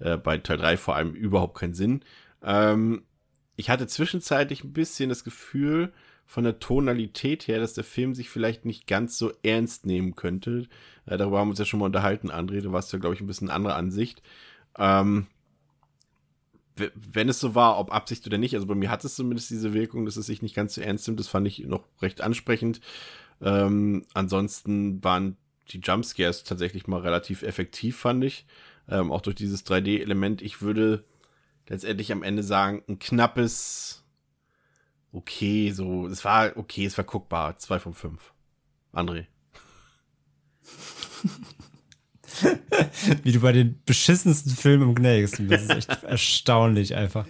äh, 0.00 0.16
bei 0.16 0.38
Teil 0.38 0.56
3 0.58 0.76
vor 0.76 0.96
allem 0.96 1.12
überhaupt 1.12 1.58
keinen 1.58 1.74
Sinn. 1.74 2.00
Ähm, 2.42 3.04
ich 3.56 3.70
hatte 3.70 3.86
zwischenzeitlich 3.86 4.64
ein 4.64 4.72
bisschen 4.72 5.10
das 5.10 5.22
Gefühl, 5.22 5.92
von 6.26 6.44
der 6.44 6.58
Tonalität 6.58 7.46
her, 7.46 7.60
dass 7.60 7.74
der 7.74 7.84
Film 7.84 8.14
sich 8.14 8.30
vielleicht 8.30 8.64
nicht 8.64 8.86
ganz 8.86 9.18
so 9.18 9.32
ernst 9.42 9.86
nehmen 9.86 10.14
könnte. 10.14 10.66
Äh, 11.06 11.16
darüber 11.16 11.38
haben 11.38 11.48
wir 11.48 11.50
uns 11.50 11.58
ja 11.58 11.64
schon 11.64 11.80
mal 11.80 11.86
unterhalten, 11.86 12.30
André. 12.30 12.60
Du 12.60 12.72
warst 12.72 12.92
ja, 12.92 12.98
glaube 12.98 13.14
ich, 13.14 13.20
ein 13.20 13.26
bisschen 13.26 13.50
andere 13.50 13.74
Ansicht. 13.74 14.22
Ähm, 14.78 15.26
wenn 16.76 17.28
es 17.28 17.38
so 17.38 17.54
war, 17.54 17.78
ob 17.78 17.92
Absicht 17.92 18.26
oder 18.26 18.38
nicht, 18.38 18.54
also 18.54 18.66
bei 18.66 18.74
mir 18.74 18.90
hat 18.90 19.04
es 19.04 19.14
zumindest 19.14 19.50
diese 19.50 19.74
Wirkung, 19.74 20.04
dass 20.06 20.16
es 20.16 20.26
sich 20.26 20.42
nicht 20.42 20.56
ganz 20.56 20.74
so 20.74 20.80
ernst 20.80 21.06
nimmt, 21.06 21.20
das 21.20 21.28
fand 21.28 21.46
ich 21.46 21.60
noch 21.60 21.84
recht 22.02 22.20
ansprechend. 22.20 22.80
Ähm, 23.40 24.04
ansonsten 24.12 25.02
waren 25.04 25.36
die 25.70 25.78
Jumpscares 25.78 26.44
tatsächlich 26.44 26.86
mal 26.86 27.00
relativ 27.00 27.42
effektiv, 27.42 27.96
fand 27.96 28.24
ich. 28.24 28.46
Ähm, 28.88 29.12
auch 29.12 29.20
durch 29.20 29.36
dieses 29.36 29.64
3D-Element. 29.64 30.42
Ich 30.42 30.62
würde 30.62 31.04
letztendlich 31.68 32.12
am 32.12 32.22
Ende 32.22 32.42
sagen, 32.42 32.82
ein 32.88 32.98
knappes, 32.98 34.03
okay, 35.14 35.70
so, 35.70 36.06
es 36.08 36.24
war 36.24 36.56
okay, 36.56 36.84
es 36.84 36.98
war 36.98 37.04
guckbar, 37.04 37.56
zwei 37.58 37.78
von 37.78 37.94
fünf. 37.94 38.32
André. 38.92 39.26
Wie 43.22 43.32
du 43.32 43.40
bei 43.40 43.52
den 43.52 43.80
beschissensten 43.86 44.50
Filmen 44.52 44.94
gnägst. 44.94 45.40
Das 45.48 45.62
ist 45.62 45.70
echt 45.70 46.02
erstaunlich 46.02 46.96
einfach. 46.96 47.26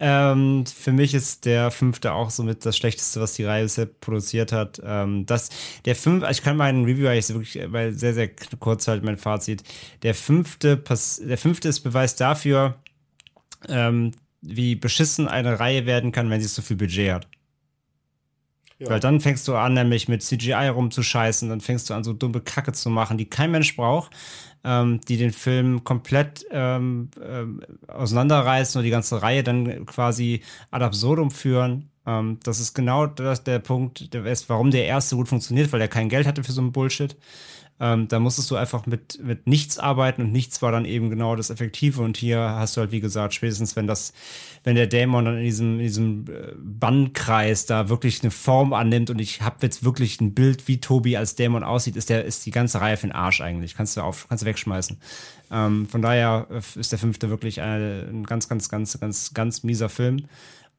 Ähm, 0.00 0.64
für 0.64 0.92
mich 0.92 1.12
ist 1.12 1.44
der 1.44 1.70
fünfte 1.70 2.12
auch 2.12 2.30
somit 2.30 2.64
das 2.64 2.76
Schlechteste, 2.76 3.20
was 3.20 3.34
die 3.34 3.44
Reihe 3.44 3.64
bisher 3.64 3.86
produziert 3.86 4.52
hat. 4.52 4.80
Ähm, 4.82 5.26
das, 5.26 5.50
der 5.84 5.96
fünf, 5.96 6.24
ich 6.30 6.42
kann 6.42 6.56
meinen 6.56 6.84
Review 6.84 7.08
eigentlich 7.08 7.28
wirklich 7.28 7.72
weil 7.72 7.92
sehr, 7.92 8.14
sehr 8.14 8.30
kurz 8.58 8.88
halt 8.88 9.04
mein 9.04 9.18
Fazit. 9.18 9.62
Der 10.02 10.14
fünfte, 10.14 10.76
der 10.76 11.38
fünfte 11.38 11.68
ist 11.68 11.80
Beweis 11.80 12.16
dafür, 12.16 12.76
ähm, 13.68 14.12
wie 14.40 14.76
beschissen 14.76 15.28
eine 15.28 15.60
Reihe 15.60 15.86
werden 15.86 16.12
kann, 16.12 16.30
wenn 16.30 16.40
sie 16.40 16.48
so 16.48 16.62
viel 16.62 16.76
Budget 16.76 17.12
hat. 17.12 17.28
Ja. 18.78 18.90
Weil 18.90 19.00
dann 19.00 19.20
fängst 19.20 19.48
du 19.48 19.56
an, 19.56 19.74
nämlich 19.74 20.06
mit 20.06 20.22
CGI 20.22 20.68
rumzuscheißen, 20.68 21.48
dann 21.48 21.60
fängst 21.60 21.90
du 21.90 21.94
an, 21.94 22.04
so 22.04 22.12
dumme 22.12 22.40
Kacke 22.40 22.72
zu 22.72 22.90
machen, 22.90 23.18
die 23.18 23.28
kein 23.28 23.50
Mensch 23.50 23.74
braucht, 23.74 24.12
ähm, 24.62 25.00
die 25.08 25.16
den 25.16 25.32
Film 25.32 25.82
komplett 25.82 26.46
ähm, 26.52 27.10
ähm, 27.20 27.60
auseinanderreißen 27.88 28.78
und 28.78 28.84
die 28.84 28.90
ganze 28.90 29.20
Reihe 29.20 29.42
dann 29.42 29.84
quasi 29.86 30.42
ad 30.70 30.84
absurdum 30.84 31.32
führen. 31.32 31.90
Ähm, 32.06 32.38
das 32.44 32.60
ist 32.60 32.72
genau 32.74 33.06
das, 33.06 33.42
der 33.42 33.58
Punkt, 33.58 34.14
der 34.14 34.24
ist, 34.26 34.48
warum 34.48 34.70
der 34.70 34.86
erste 34.86 35.16
gut 35.16 35.28
funktioniert, 35.28 35.72
weil 35.72 35.80
er 35.80 35.88
kein 35.88 36.08
Geld 36.08 36.28
hatte 36.28 36.44
für 36.44 36.52
so 36.52 36.60
einen 36.60 36.70
Bullshit. 36.70 37.16
Ähm, 37.80 38.08
da 38.08 38.18
musstest 38.18 38.50
du 38.50 38.56
einfach 38.56 38.86
mit, 38.86 39.22
mit 39.22 39.46
nichts 39.46 39.78
arbeiten 39.78 40.22
und 40.22 40.32
nichts 40.32 40.60
war 40.62 40.72
dann 40.72 40.84
eben 40.84 41.10
genau 41.10 41.36
das 41.36 41.50
Effektive. 41.50 42.02
Und 42.02 42.16
hier 42.16 42.40
hast 42.40 42.76
du 42.76 42.80
halt, 42.80 42.90
wie 42.90 43.00
gesagt, 43.00 43.34
spätestens 43.34 43.76
wenn 43.76 43.86
das, 43.86 44.12
wenn 44.64 44.74
der 44.74 44.88
Dämon 44.88 45.24
dann 45.24 45.38
in 45.38 45.44
diesem, 45.44 45.74
in 45.74 45.84
diesem 45.84 46.24
äh, 46.28 46.52
Bannkreis 46.58 47.66
da 47.66 47.88
wirklich 47.88 48.22
eine 48.22 48.30
Form 48.30 48.72
annimmt 48.72 49.10
und 49.10 49.20
ich 49.20 49.42
habe 49.42 49.56
jetzt 49.62 49.84
wirklich 49.84 50.20
ein 50.20 50.34
Bild, 50.34 50.66
wie 50.66 50.80
Tobi 50.80 51.16
als 51.16 51.36
Dämon 51.36 51.62
aussieht, 51.62 51.96
ist 51.96 52.10
der, 52.10 52.24
ist 52.24 52.46
die 52.46 52.50
ganze 52.50 52.80
Reihe 52.80 52.96
für 52.96 53.06
den 53.06 53.12
Arsch 53.12 53.40
eigentlich. 53.40 53.74
Kannst 53.74 53.96
du 53.96 54.00
auf, 54.00 54.26
kannst 54.28 54.42
du 54.42 54.46
wegschmeißen. 54.46 54.98
Ähm, 55.50 55.86
von 55.86 56.02
daher 56.02 56.48
äh, 56.50 56.80
ist 56.80 56.90
der 56.90 56.98
fünfte 56.98 57.30
wirklich 57.30 57.60
ein, 57.60 58.22
ein 58.22 58.24
ganz, 58.24 58.48
ganz, 58.48 58.68
ganz, 58.68 58.98
ganz, 58.98 59.34
ganz 59.34 59.62
mieser 59.62 59.88
Film. 59.88 60.24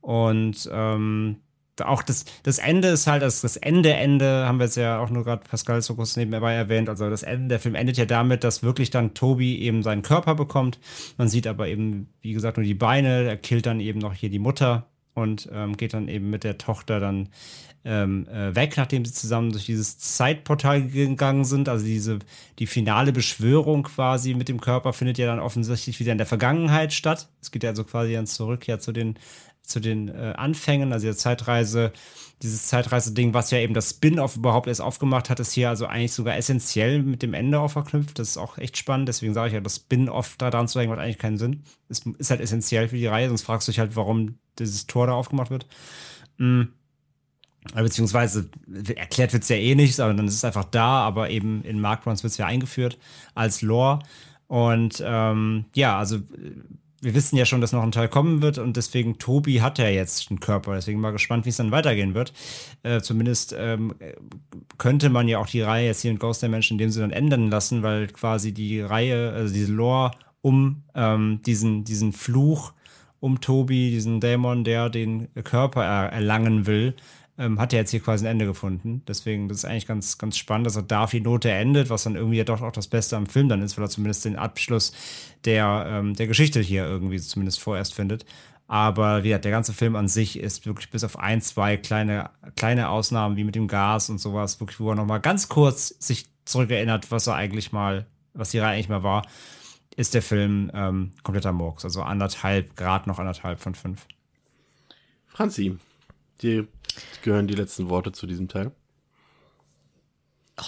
Und 0.01 0.69
ähm, 0.71 1.37
auch 1.81 2.03
das, 2.03 2.25
das 2.43 2.57
Ende 2.57 2.89
ist 2.89 3.07
halt, 3.07 3.21
das, 3.21 3.41
das 3.41 3.57
Ende, 3.57 3.93
Ende, 3.93 4.45
haben 4.45 4.59
wir 4.59 4.65
jetzt 4.65 4.77
ja 4.77 4.99
auch 4.99 5.09
nur 5.09 5.23
gerade 5.23 5.43
Pascal 5.47 5.81
so 5.81 5.95
kurz 5.95 6.15
nebenbei 6.15 6.53
erwähnt. 6.53 6.89
Also 6.89 7.09
das 7.09 7.23
Ende, 7.23 7.49
der 7.49 7.59
Film 7.59 7.75
endet 7.75 7.97
ja 7.97 8.05
damit, 8.05 8.43
dass 8.43 8.63
wirklich 8.63 8.89
dann 8.89 9.13
Tobi 9.13 9.59
eben 9.59 9.83
seinen 9.83 10.01
Körper 10.01 10.35
bekommt. 10.35 10.79
Man 11.17 11.29
sieht 11.29 11.47
aber 11.47 11.67
eben, 11.67 12.09
wie 12.21 12.33
gesagt, 12.33 12.57
nur 12.57 12.65
die 12.65 12.73
Beine. 12.73 13.23
Er 13.23 13.37
killt 13.37 13.65
dann 13.65 13.79
eben 13.79 13.99
noch 13.99 14.13
hier 14.13 14.29
die 14.29 14.39
Mutter 14.39 14.87
und 15.13 15.49
ähm, 15.51 15.77
geht 15.77 15.93
dann 15.93 16.07
eben 16.07 16.29
mit 16.29 16.43
der 16.43 16.57
Tochter 16.57 16.99
dann 16.99 17.29
ähm, 17.85 18.27
äh, 18.27 18.55
weg, 18.55 18.75
nachdem 18.75 19.05
sie 19.05 19.13
zusammen 19.13 19.51
durch 19.51 19.65
dieses 19.65 19.97
Zeitportal 19.97 20.87
gegangen 20.87 21.45
sind. 21.45 21.69
Also 21.69 21.85
diese, 21.85 22.19
die 22.59 22.67
finale 22.67 23.13
Beschwörung 23.13 23.83
quasi 23.83 24.33
mit 24.33 24.49
dem 24.49 24.59
Körper 24.59 24.93
findet 24.93 25.17
ja 25.17 25.27
dann 25.27 25.39
offensichtlich 25.39 25.99
wieder 25.99 26.11
in 26.11 26.17
der 26.17 26.27
Vergangenheit 26.27 26.93
statt. 26.93 27.29
Es 27.41 27.51
geht 27.51 27.63
ja 27.63 27.69
also 27.69 27.83
quasi 27.83 28.13
dann 28.13 28.27
zurück 28.27 28.67
ja 28.67 28.79
zu 28.79 28.91
den 28.91 29.17
zu 29.69 29.79
den 29.79 30.09
äh, 30.09 30.33
Anfängen, 30.35 30.93
also 30.93 31.05
der 31.05 31.17
Zeitreise, 31.17 31.93
dieses 32.41 32.67
Zeitreise-Ding, 32.67 33.33
was 33.33 33.51
ja 33.51 33.59
eben 33.59 33.73
das 33.73 33.89
Spin-off 33.89 34.37
überhaupt 34.37 34.67
erst 34.67 34.81
aufgemacht 34.81 35.29
hat, 35.29 35.39
ist 35.39 35.51
hier 35.51 35.69
also 35.69 35.85
eigentlich 35.85 36.13
sogar 36.13 36.37
essentiell 36.37 37.03
mit 37.03 37.21
dem 37.21 37.33
Ende 37.33 37.59
auch 37.59 37.71
verknüpft. 37.71 38.17
Das 38.17 38.29
ist 38.29 38.37
auch 38.37 38.57
echt 38.57 38.77
spannend. 38.77 39.09
Deswegen 39.09 39.33
sage 39.33 39.49
ich 39.49 39.53
ja, 39.53 39.59
das 39.59 39.77
Spin-off 39.77 40.35
da 40.37 40.49
dran 40.49 40.67
zu 40.67 40.79
hängen, 40.79 40.89
macht 40.89 40.99
eigentlich 40.99 41.17
keinen 41.17 41.37
Sinn. 41.37 41.63
Ist, 41.89 42.05
ist 42.17 42.31
halt 42.31 42.41
essentiell 42.41 42.87
für 42.87 42.97
die 42.97 43.07
Reihe, 43.07 43.27
sonst 43.27 43.43
fragst 43.43 43.67
du 43.67 43.71
dich 43.71 43.79
halt, 43.79 43.95
warum 43.95 44.35
dieses 44.57 44.87
Tor 44.87 45.07
da 45.07 45.13
aufgemacht 45.13 45.51
wird. 45.51 45.67
Mhm. 46.37 46.69
Beziehungsweise 47.75 48.49
erklärt 48.95 49.33
wird 49.33 49.43
es 49.43 49.49
ja 49.49 49.57
eh 49.57 49.75
nicht, 49.75 49.95
sondern 49.95 50.17
dann 50.17 50.27
ist 50.27 50.35
es 50.35 50.45
einfach 50.45 50.63
da, 50.63 51.01
aber 51.01 51.29
eben 51.29 51.61
in 51.63 51.81
Mark 51.81 52.05
Runs 52.05 52.23
wird 52.23 52.31
es 52.31 52.37
ja 52.37 52.45
eingeführt 52.45 52.97
als 53.35 53.61
Lore. 53.61 53.99
Und 54.47 55.03
ähm, 55.05 55.65
ja, 55.75 55.99
also 55.99 56.19
wir 57.01 57.13
wissen 57.13 57.37
ja 57.37 57.45
schon, 57.45 57.61
dass 57.61 57.71
noch 57.71 57.83
ein 57.83 57.91
Teil 57.91 58.07
kommen 58.07 58.41
wird 58.41 58.57
und 58.57 58.77
deswegen 58.77 59.17
Tobi 59.17 59.61
hat 59.61 59.77
ja 59.77 59.87
jetzt 59.87 60.29
einen 60.29 60.39
Körper. 60.39 60.75
Deswegen 60.75 60.99
mal 60.99 61.11
gespannt, 61.11 61.45
wie 61.45 61.49
es 61.49 61.57
dann 61.57 61.71
weitergehen 61.71 62.13
wird. 62.13 62.33
Äh, 62.83 63.01
zumindest 63.01 63.55
ähm, 63.57 63.93
könnte 64.77 65.09
man 65.09 65.27
ja 65.27 65.39
auch 65.39 65.47
die 65.47 65.61
Reihe 65.61 65.87
jetzt 65.87 66.01
hier 66.01 66.11
in 66.11 66.19
Ghost 66.19 66.41
Dimension 66.41 66.75
in 66.75 66.85
dem 66.85 66.91
Sinne 66.91 67.09
dann 67.09 67.17
ändern 67.17 67.49
lassen, 67.49 67.83
weil 67.83 68.07
quasi 68.07 68.53
die 68.53 68.81
Reihe, 68.81 69.31
also 69.31 69.53
diese 69.53 69.71
Lore 69.71 70.11
um 70.41 70.83
ähm, 70.95 71.41
diesen, 71.45 71.83
diesen 71.83 72.13
Fluch 72.13 72.73
um 73.19 73.41
Tobi, 73.41 73.91
diesen 73.91 74.21
Dämon, 74.21 74.63
der 74.63 74.89
den 74.89 75.27
Körper 75.43 75.83
er 75.83 76.11
erlangen 76.11 76.65
will, 76.65 76.95
ähm, 77.39 77.57
hat 77.57 77.71
er 77.73 77.79
jetzt 77.79 77.91
hier 77.91 78.01
quasi 78.01 78.25
ein 78.25 78.31
Ende 78.31 78.45
gefunden. 78.45 79.01
Deswegen, 79.07 79.47
das 79.47 79.59
ist 79.59 79.65
eigentlich 79.65 79.87
ganz, 79.87 80.17
ganz 80.17 80.37
spannend, 80.37 80.67
dass 80.67 80.75
er 80.75 80.83
da 80.83 81.05
die 81.07 81.21
Note 81.21 81.49
endet, 81.49 81.89
was 81.89 82.03
dann 82.03 82.15
irgendwie 82.15 82.37
ja 82.37 82.43
doch 82.43 82.61
auch 82.61 82.73
das 82.73 82.87
Beste 82.87 83.15
am 83.15 83.27
Film 83.27 83.47
dann 83.47 83.61
ist, 83.61 83.77
weil 83.77 83.85
er 83.85 83.89
zumindest 83.89 84.25
den 84.25 84.35
Abschluss 84.35 84.91
der, 85.45 85.85
ähm, 85.87 86.15
der 86.15 86.27
Geschichte 86.27 86.59
hier 86.59 86.83
irgendwie 86.83 87.19
zumindest 87.19 87.61
vorerst 87.61 87.95
findet. 87.95 88.25
Aber 88.67 89.23
wie 89.23 89.29
gesagt, 89.29 89.45
der 89.45 89.51
ganze 89.51 89.73
Film 89.73 89.95
an 89.95 90.09
sich 90.09 90.37
ist 90.37 90.65
wirklich 90.65 90.91
bis 90.91 91.03
auf 91.05 91.17
ein, 91.17 91.41
zwei 91.41 91.77
kleine, 91.77 92.29
kleine 92.55 92.89
Ausnahmen, 92.89 93.37
wie 93.37 93.45
mit 93.45 93.55
dem 93.55 93.67
Gas 93.67 94.09
und 94.09 94.19
sowas, 94.19 94.59
wirklich, 94.59 94.79
wo 94.81 94.89
er 94.89 94.95
nochmal 94.95 95.21
ganz 95.21 95.47
kurz 95.47 95.95
sich 95.97 96.27
zurückerinnert, 96.43 97.09
was 97.09 97.25
er 97.25 97.35
eigentlich 97.35 97.71
mal, 97.71 98.05
was 98.33 98.53
Reihe 98.53 98.65
eigentlich 98.65 98.89
mal 98.89 99.01
war, 99.01 99.25
ist 99.95 100.13
der 100.13 100.21
Film 100.21 100.69
ähm, 100.73 101.13
kompletter 101.23 101.53
Murks. 101.53 101.85
Also 101.85 102.03
anderthalb, 102.03 102.75
Grad 102.75 103.07
noch 103.07 103.17
anderthalb 103.17 103.59
von 103.59 103.75
fünf. 103.75 104.05
Franzi, 105.25 105.77
die 106.41 106.67
gehören 107.21 107.47
die 107.47 107.55
letzten 107.55 107.89
Worte 107.89 108.11
zu 108.11 108.27
diesem 108.27 108.47
Teil. 108.47 108.71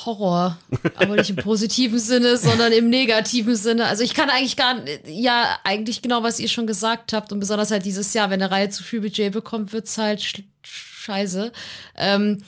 Horror, 0.06 0.58
aber 0.96 1.16
nicht 1.16 1.30
im 1.30 1.36
positiven 1.36 2.00
Sinne, 2.00 2.38
sondern 2.38 2.72
im 2.72 2.90
negativen 2.90 3.56
Sinne. 3.56 3.86
Also 3.86 4.04
ich 4.04 4.14
kann 4.14 4.30
eigentlich 4.30 4.56
gar 4.56 4.78
ja 5.06 5.60
eigentlich 5.64 6.02
genau, 6.02 6.24
was 6.24 6.40
ihr 6.40 6.48
schon 6.48 6.68
gesagt 6.68 7.14
habt 7.14 7.32
und 7.32 7.40
besonders 7.40 7.72
halt 7.72 7.86
dieses 7.86 8.14
Jahr, 8.14 8.30
wenn 8.30 8.42
eine 8.42 8.52
Reihe 8.52 8.70
zu 8.70 8.84
viel 8.84 9.02
Budget 9.02 9.34
bekommt, 9.34 9.74
wird's 9.74 9.98
halt 9.98 10.22
sch 10.22 10.44
scheiße. 10.64 11.52
Ähm, 11.98 12.44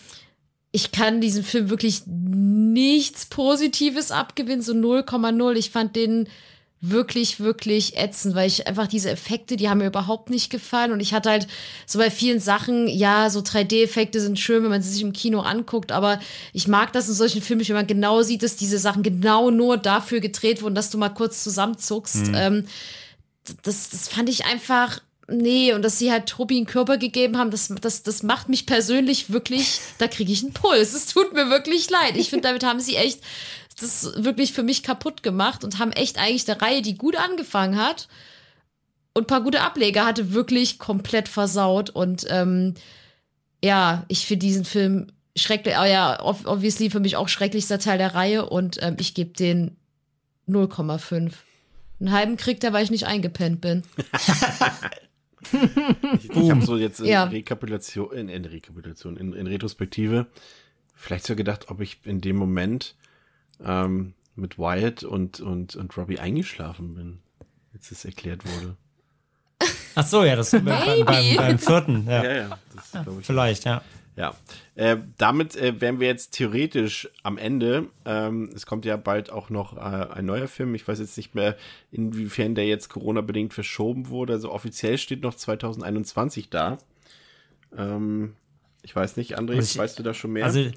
ich 0.72 0.92
kann 0.92 1.22
diesem 1.22 1.44
Film 1.44 1.70
wirklich 1.70 2.04
nichts 2.06 3.26
Positives 3.26 4.12
abgewinnen, 4.12 4.62
so 4.62 4.74
0,0. 4.74 5.56
Ich 5.56 5.72
fand 5.72 5.96
den 5.96 6.28
wirklich, 6.86 7.40
wirklich 7.40 7.96
ätzend, 7.96 8.36
weil 8.36 8.48
ich 8.48 8.68
einfach 8.68 8.88
diese 8.88 9.10
Effekte, 9.10 9.56
die 9.56 9.70
haben 9.70 9.78
mir 9.78 9.88
überhaupt 9.88 10.30
nicht 10.30 10.50
gefallen. 10.50 10.92
Und 10.92 11.00
ich 11.00 11.14
hatte 11.14 11.30
halt 11.30 11.48
so 11.86 11.98
bei 11.98 12.12
vielen 12.12 12.42
Sachen, 12.42 12.90
ja, 12.90 13.30
so 13.30 13.40
3D-Effekte 13.40 14.20
sind 14.20 14.38
schön, 14.38 14.64
wenn 14.64 14.70
man 14.70 14.82
sie 14.82 14.92
sich 14.92 15.02
im 15.02 15.14
Kino 15.14 15.40
anguckt, 15.40 15.94
aber 15.94 16.20
ich 16.52 16.68
mag 16.68 16.92
das 16.92 17.08
in 17.08 17.16
solchen 17.16 17.42
Filmen, 17.42 17.66
wenn 17.66 17.76
man 17.76 17.88
genau 17.88 18.22
sieht, 18.22 18.44
dass 18.44 18.58
diese 18.58 18.78
Sachen 18.78 19.02
genau 19.02 19.50
nur 19.50 19.78
dafür 19.78 20.20
gedreht 20.20 20.62
wurden, 20.62 20.76
dass 20.76 20.90
du 20.90 20.98
mal 20.98 21.08
kurz 21.08 21.42
zusammenzuckst. 21.42 22.28
Mhm. 22.28 22.36
Ähm, 22.36 22.66
das, 23.64 23.90
das 23.90 24.10
fand 24.10 24.28
ich 24.28 24.46
einfach 24.46 25.00
nee, 25.30 25.74
und 25.74 25.84
dass 25.84 26.00
sie 26.00 26.12
halt 26.12 26.28
Tobi 26.28 26.58
einen 26.58 26.66
Körper 26.66 26.98
gegeben 26.98 27.38
haben, 27.38 27.50
das, 27.50 27.74
das, 27.82 28.04
das 28.04 28.24
macht 28.24 28.50
mich 28.50 28.66
persönlich 28.66 29.32
wirklich, 29.32 29.80
da 29.98 30.08
kriege 30.08 30.32
ich 30.32 30.44
einen 30.44 30.54
Puls. 30.54 30.94
Es 30.94 31.06
tut 31.06 31.34
mir 31.34 31.50
wirklich 31.50 31.90
leid. 31.90 32.18
Ich 32.18 32.30
finde, 32.30 32.50
damit 32.50 32.64
haben 32.66 32.80
sie 32.80 32.96
echt 32.96 33.22
das 33.76 34.12
wirklich 34.18 34.54
für 34.54 34.64
mich 34.64 34.84
kaputt 34.84 35.24
gemacht 35.24 35.64
und 35.64 35.80
haben 35.80 35.92
echt 35.92 36.18
eigentlich 36.20 36.50
eine 36.50 36.62
Reihe, 36.62 36.82
die 36.82 36.96
gut 36.96 37.16
angefangen 37.16 37.78
hat 37.78 38.08
und 39.14 39.24
ein 39.24 39.28
paar 39.28 39.42
gute 39.42 39.62
Ableger 39.62 40.06
hatte, 40.06 40.34
wirklich 40.34 40.80
komplett 40.80 41.28
versaut. 41.28 41.90
Und 41.90 42.26
ähm, 42.30 42.74
ja, 43.64 44.06
ich 44.08 44.26
finde 44.26 44.46
diesen 44.46 44.66
Film 44.66 45.08
schrecklich, 45.36 45.76
aber 45.76 45.88
ja, 45.88 46.22
obviously 46.24 46.90
für 46.90 47.00
mich 47.00 47.16
auch 47.16 47.28
schrecklichster 47.28 47.80
Teil 47.80 47.98
der 47.98 48.14
Reihe 48.14 48.48
und 48.48 48.80
ähm, 48.82 48.98
ich 49.00 49.14
gebe 49.14 49.32
den 49.32 49.76
0,5. 50.48 51.32
Einen 52.00 52.12
halben 52.12 52.38
kriegt 52.38 52.64
er, 52.64 52.74
weil 52.74 52.84
ich 52.84 52.92
nicht 52.92 53.06
eingepennt 53.06 53.62
bin. 53.62 53.84
ich 56.14 56.30
ich 56.30 56.52
habe 56.52 56.66
so 56.66 56.78
jetzt 56.78 57.00
in 57.00 57.06
ja. 57.06 57.24
Rekapitulation, 57.24 58.12
in, 58.12 58.30
in 58.30 58.46
Rekapitulation, 58.46 59.18
in, 59.18 59.34
in 59.34 59.48
Retrospektive 59.48 60.28
vielleicht 61.04 61.26
so 61.26 61.36
gedacht, 61.36 61.70
ob 61.70 61.82
ich 61.82 62.00
in 62.06 62.22
dem 62.22 62.38
Moment 62.38 62.96
ähm, 63.64 64.14
mit 64.36 64.58
Wyatt 64.58 65.04
und, 65.04 65.40
und, 65.40 65.76
und 65.76 65.98
Robbie 65.98 66.20
eingeschlafen 66.20 66.96
bin, 66.96 67.20
als 67.74 67.92
es 67.92 68.06
erklärt 68.06 68.44
wurde. 68.46 68.78
Ach 69.96 70.06
so, 70.06 70.24
ja, 70.24 70.36
das 70.36 70.52
beim, 70.52 70.66
beim, 70.66 71.06
beim, 71.06 71.60
vierten. 71.60 72.06
Ja, 72.08 72.24
ja, 72.24 72.34
ja 72.34 72.60
das 72.76 72.94
ja, 72.94 73.06
Vielleicht, 73.22 73.66
ja. 73.66 73.82
Ja, 74.16 74.36
äh, 74.76 74.98
damit 75.18 75.56
äh, 75.56 75.82
wären 75.82 76.00
wir 76.00 76.08
jetzt 76.08 76.32
theoretisch 76.32 77.10
am 77.24 77.40
Ende. 77.40 77.88
Ähm, 78.06 78.52
es 78.54 78.68
kommt 78.68 78.86
ja 78.86 78.96
bald 78.96 79.32
auch 79.32 79.50
noch 79.50 79.76
äh, 79.76 79.80
ein 79.80 80.26
neuer 80.26 80.48
Film. 80.48 80.76
Ich 80.76 80.88
weiß 80.88 81.00
jetzt 81.00 81.18
nicht 81.18 81.34
mehr, 81.34 81.58
inwiefern 81.92 82.54
der 82.54 82.68
jetzt 82.68 82.90
Corona-bedingt 82.90 83.56
verschoben 83.56 84.10
wurde. 84.10 84.34
Also 84.34 84.52
offiziell 84.52 85.00
steht 85.00 85.24
noch 85.24 85.34
2021 85.34 86.52
da. 86.52 86.78
Ähm, 87.76 88.36
ich 88.84 88.96
weiß 88.96 89.18
nicht, 89.18 89.40
André, 89.40 89.56
also 89.56 89.62
ich, 89.62 89.78
weißt 89.78 89.98
du 89.98 90.04
da 90.04 90.14
schon 90.14 90.34
mehr? 90.34 90.46
Also, 90.46 90.70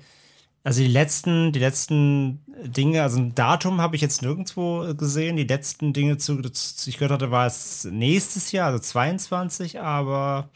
also 0.67 0.83
die 0.83 0.89
letzten, 0.89 1.53
die 1.53 1.61
letzten 1.61 2.41
Dinge, 2.65 3.03
also 3.03 3.21
ein 3.21 3.37
Datum 3.37 3.81
habe 3.81 3.95
ich 3.95 4.03
jetzt 4.03 4.21
nirgendwo 4.23 4.97
gesehen. 4.97 5.37
Die 5.37 5.45
letzten 5.45 5.93
Dinge, 5.93 6.17
zu, 6.17 6.43
zu 6.43 6.91
ich 6.91 6.99
gehört 6.99 7.13
hatte, 7.13 7.31
war 7.31 7.47
es 7.47 7.85
nächstes 7.85 8.51
Jahr, 8.51 8.67
also 8.73 8.81
22, 8.81 9.79
aber 9.79 10.49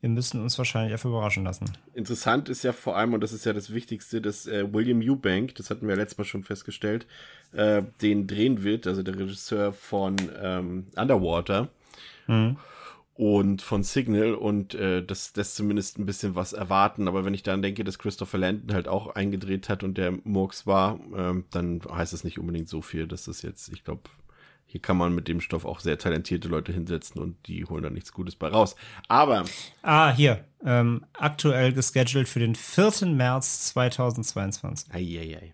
wir 0.00 0.08
müssen 0.08 0.40
uns 0.40 0.56
wahrscheinlich 0.56 0.92
dafür 0.92 1.10
überraschen 1.10 1.44
lassen. 1.44 1.66
Interessant 1.92 2.48
ist 2.48 2.64
ja 2.64 2.72
vor 2.72 2.96
allem, 2.96 3.12
und 3.12 3.20
das 3.20 3.34
ist 3.34 3.44
ja 3.44 3.52
das 3.52 3.74
Wichtigste, 3.74 4.22
dass 4.22 4.46
äh, 4.46 4.72
William 4.72 5.02
Eubank, 5.02 5.54
das 5.56 5.68
hatten 5.68 5.86
wir 5.86 5.96
letztes 5.96 6.16
Mal 6.16 6.24
schon 6.24 6.44
festgestellt, 6.44 7.06
äh, 7.52 7.82
den 8.00 8.26
drehen 8.26 8.64
wird, 8.64 8.86
also 8.86 9.02
der 9.02 9.18
Regisseur 9.18 9.74
von 9.74 10.16
ähm, 10.42 10.86
Underwater. 10.96 11.68
Mhm 12.26 12.56
und 13.14 13.60
von 13.60 13.82
Signal 13.82 14.34
und 14.34 14.74
äh, 14.74 15.04
das 15.04 15.36
lässt 15.36 15.56
zumindest 15.56 15.98
ein 15.98 16.06
bisschen 16.06 16.34
was 16.34 16.52
erwarten. 16.52 17.08
Aber 17.08 17.24
wenn 17.24 17.34
ich 17.34 17.42
dann 17.42 17.62
denke, 17.62 17.84
dass 17.84 17.98
Christopher 17.98 18.38
Landon 18.38 18.74
halt 18.74 18.88
auch 18.88 19.14
eingedreht 19.14 19.68
hat 19.68 19.84
und 19.84 19.98
der 19.98 20.12
Murks 20.24 20.66
war, 20.66 20.98
ähm, 21.16 21.44
dann 21.50 21.82
heißt 21.90 22.12
das 22.12 22.24
nicht 22.24 22.38
unbedingt 22.38 22.68
so 22.68 22.80
viel, 22.80 23.06
dass 23.06 23.24
das 23.24 23.42
jetzt, 23.42 23.70
ich 23.72 23.84
glaube, 23.84 24.02
hier 24.64 24.80
kann 24.80 24.96
man 24.96 25.14
mit 25.14 25.28
dem 25.28 25.42
Stoff 25.42 25.66
auch 25.66 25.80
sehr 25.80 25.98
talentierte 25.98 26.48
Leute 26.48 26.72
hinsetzen 26.72 27.20
und 27.20 27.36
die 27.46 27.66
holen 27.66 27.82
da 27.82 27.90
nichts 27.90 28.14
Gutes 28.14 28.36
bei 28.36 28.48
raus. 28.48 28.74
Aber. 29.06 29.44
Ah, 29.82 30.14
hier. 30.14 30.46
Ähm, 30.64 31.04
aktuell 31.12 31.74
gescheduled 31.74 32.26
für 32.26 32.38
den 32.38 32.54
4. 32.54 33.08
März 33.08 33.66
2022. 33.66 34.94
Eieiei. 34.94 35.52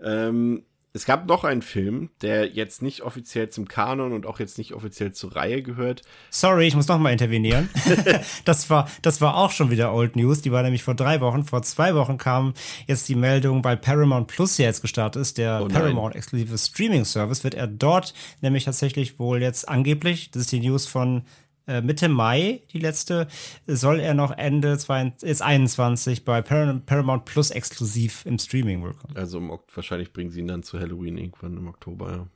Ähm, 0.00 0.62
es 0.94 1.06
gab 1.06 1.26
noch 1.26 1.44
einen 1.44 1.62
Film, 1.62 2.10
der 2.20 2.48
jetzt 2.48 2.82
nicht 2.82 3.00
offiziell 3.00 3.48
zum 3.48 3.66
Kanon 3.66 4.12
und 4.12 4.26
auch 4.26 4.38
jetzt 4.38 4.58
nicht 4.58 4.74
offiziell 4.74 5.12
zur 5.12 5.34
Reihe 5.34 5.62
gehört. 5.62 6.02
Sorry, 6.30 6.66
ich 6.66 6.74
muss 6.74 6.86
noch 6.86 6.98
mal 6.98 7.12
intervenieren. 7.12 7.70
das 8.44 8.68
war, 8.68 8.90
das 9.00 9.22
war 9.22 9.36
auch 9.36 9.52
schon 9.52 9.70
wieder 9.70 9.94
Old 9.94 10.16
News. 10.16 10.42
Die 10.42 10.52
war 10.52 10.62
nämlich 10.62 10.82
vor 10.82 10.94
drei 10.94 11.22
Wochen. 11.22 11.44
Vor 11.44 11.62
zwei 11.62 11.94
Wochen 11.94 12.18
kam 12.18 12.52
jetzt 12.86 13.08
die 13.08 13.14
Meldung, 13.14 13.64
weil 13.64 13.78
Paramount 13.78 14.28
Plus 14.28 14.58
ja 14.58 14.66
jetzt 14.66 14.82
gestartet 14.82 15.22
ist, 15.22 15.38
der 15.38 15.62
oh 15.64 15.68
Paramount 15.68 16.14
exklusive 16.14 16.58
Streaming 16.58 17.06
Service, 17.06 17.42
wird 17.42 17.54
er 17.54 17.68
dort 17.68 18.12
nämlich 18.42 18.64
tatsächlich 18.64 19.18
wohl 19.18 19.40
jetzt 19.40 19.66
angeblich, 19.68 20.30
das 20.30 20.42
ist 20.42 20.52
die 20.52 20.60
News 20.60 20.86
von 20.86 21.22
Mitte 21.66 22.08
Mai, 22.08 22.62
die 22.72 22.78
letzte, 22.78 23.28
soll 23.66 24.00
er 24.00 24.14
noch 24.14 24.36
Ende 24.36 24.76
2021 24.76 26.24
bei 26.24 26.42
Paramount 26.42 27.24
Plus 27.24 27.50
exklusiv 27.50 28.26
im 28.26 28.38
Streaming 28.38 28.82
wohl 28.82 28.94
kommen. 28.94 29.16
Also 29.16 29.38
im, 29.38 29.56
wahrscheinlich 29.74 30.12
bringen 30.12 30.30
sie 30.30 30.40
ihn 30.40 30.48
dann 30.48 30.62
zu 30.62 30.80
Halloween 30.80 31.18
irgendwann 31.18 31.56
im 31.56 31.68
Oktober, 31.68 32.10
ja. 32.12 32.26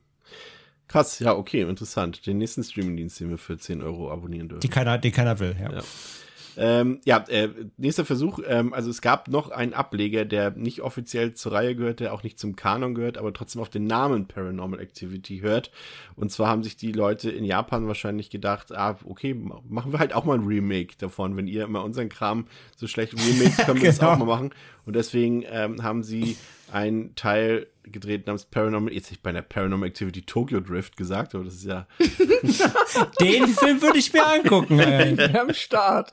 Krass, 0.89 1.19
ja, 1.19 1.35
okay, 1.35 1.63
interessant. 1.63 2.27
Den 2.27 2.39
nächsten 2.39 2.63
Streamingdienst, 2.63 3.19
den 3.19 3.31
wir 3.31 3.39
für 3.39 3.59
10 3.59 3.83
Euro 3.83 4.13
abonnieren 4.13 4.49
dürfen. 4.49 4.61
Die 4.61 4.69
keiner, 4.69 4.99
die 4.99 5.11
keiner 5.11 5.41
will, 5.41 5.57
ja. 5.61 5.73
ja. 5.73 5.83
Ähm, 6.57 7.01
ja, 7.05 7.25
äh, 7.29 7.49
nächster 7.77 8.05
Versuch. 8.05 8.41
Ähm, 8.47 8.73
also 8.73 8.91
es 8.91 9.03
gab 9.03 9.29
noch 9.29 9.51
einen 9.51 9.75
Ableger, 9.75 10.25
der 10.25 10.51
nicht 10.53 10.81
offiziell 10.81 11.35
zur 11.35 11.53
Reihe 11.53 11.77
gehört, 11.77 12.01
der 12.01 12.15
auch 12.15 12.23
nicht 12.23 12.39
zum 12.39 12.57
Kanon 12.57 12.95
gehört, 12.95 13.19
aber 13.19 13.33
trotzdem 13.33 13.61
auf 13.61 13.69
den 13.69 13.85
Namen 13.85 14.27
Paranormal 14.27 14.81
Activity 14.81 15.41
hört. 15.41 15.71
Und 16.15 16.33
zwar 16.33 16.49
haben 16.49 16.63
sich 16.63 16.77
die 16.77 16.93
Leute 16.93 17.31
in 17.31 17.45
Japan 17.45 17.87
wahrscheinlich 17.87 18.31
gedacht, 18.31 18.73
ah, 18.73 18.97
okay, 19.05 19.35
machen 19.35 19.93
wir 19.93 19.99
halt 19.99 20.15
auch 20.15 20.25
mal 20.25 20.39
ein 20.39 20.47
Remake 20.47 20.95
davon. 20.99 21.37
Wenn 21.37 21.47
ihr 21.47 21.65
immer 21.65 21.85
unseren 21.85 22.09
Kram 22.09 22.47
so 22.77 22.87
schlecht 22.87 23.15
remakes, 23.15 23.57
können 23.67 23.83
wir 23.83 23.91
genau. 23.91 24.01
das 24.01 24.01
auch 24.01 24.19
mal 24.19 24.25
machen. 24.25 24.51
Und 24.87 24.97
deswegen 24.97 25.45
ähm, 25.49 25.83
haben 25.83 26.03
sie 26.03 26.37
einen 26.71 27.15
Teil 27.15 27.67
gedreht 27.85 28.27
namens 28.27 28.45
Paranormal, 28.45 28.93
jetzt 28.93 29.11
nicht 29.11 29.23
bei 29.23 29.33
der 29.33 29.43
Paranormal 29.43 29.89
Activity 29.89 30.23
Tokyo 30.23 30.61
Drift 30.61 30.97
gesagt, 30.97 31.35
aber 31.35 31.45
das 31.45 31.55
ist 31.55 31.65
ja. 31.65 31.87
Den 33.21 33.47
Film 33.47 33.81
würde 33.81 33.99
ich 33.99 34.13
mir 34.13 34.27
angucken, 34.27 34.79
ey. 34.81 35.37
Am 35.37 35.55
Start. 35.55 36.13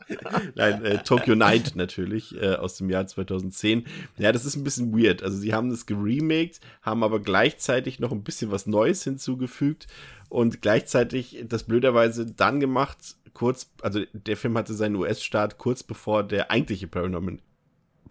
Nein, 0.56 0.85
äh, 0.85 1.03
Tokyo 1.03 1.35
Night 1.35 1.75
natürlich, 1.75 2.40
äh, 2.40 2.56
aus 2.56 2.77
dem 2.77 2.90
Jahr 2.90 3.07
2010. 3.07 3.85
Ja, 4.17 4.32
das 4.32 4.45
ist 4.45 4.56
ein 4.56 4.64
bisschen 4.64 4.98
weird. 4.98 5.23
Also 5.23 5.38
sie 5.38 5.53
haben 5.53 5.69
das 5.69 5.85
geremaked, 5.85 6.59
haben 6.82 7.03
aber 7.03 7.19
gleichzeitig 7.19 7.99
noch 7.99 8.11
ein 8.11 8.23
bisschen 8.23 8.51
was 8.51 8.67
Neues 8.67 9.03
hinzugefügt 9.03 9.88
und 10.30 10.61
gleichzeitig 10.61 11.43
das 11.48 11.64
blöderweise 11.64 12.25
dann 12.25 12.59
gemacht, 12.59 13.15
kurz, 13.33 13.72
also 13.82 14.01
der 14.14 14.38
Film 14.38 14.57
hatte 14.57 14.73
seinen 14.73 14.95
US-Start 14.95 15.57
kurz 15.57 15.83
bevor 15.83 16.23
der 16.23 16.51
eigentliche 16.51 16.88
Paranormal 16.88 17.40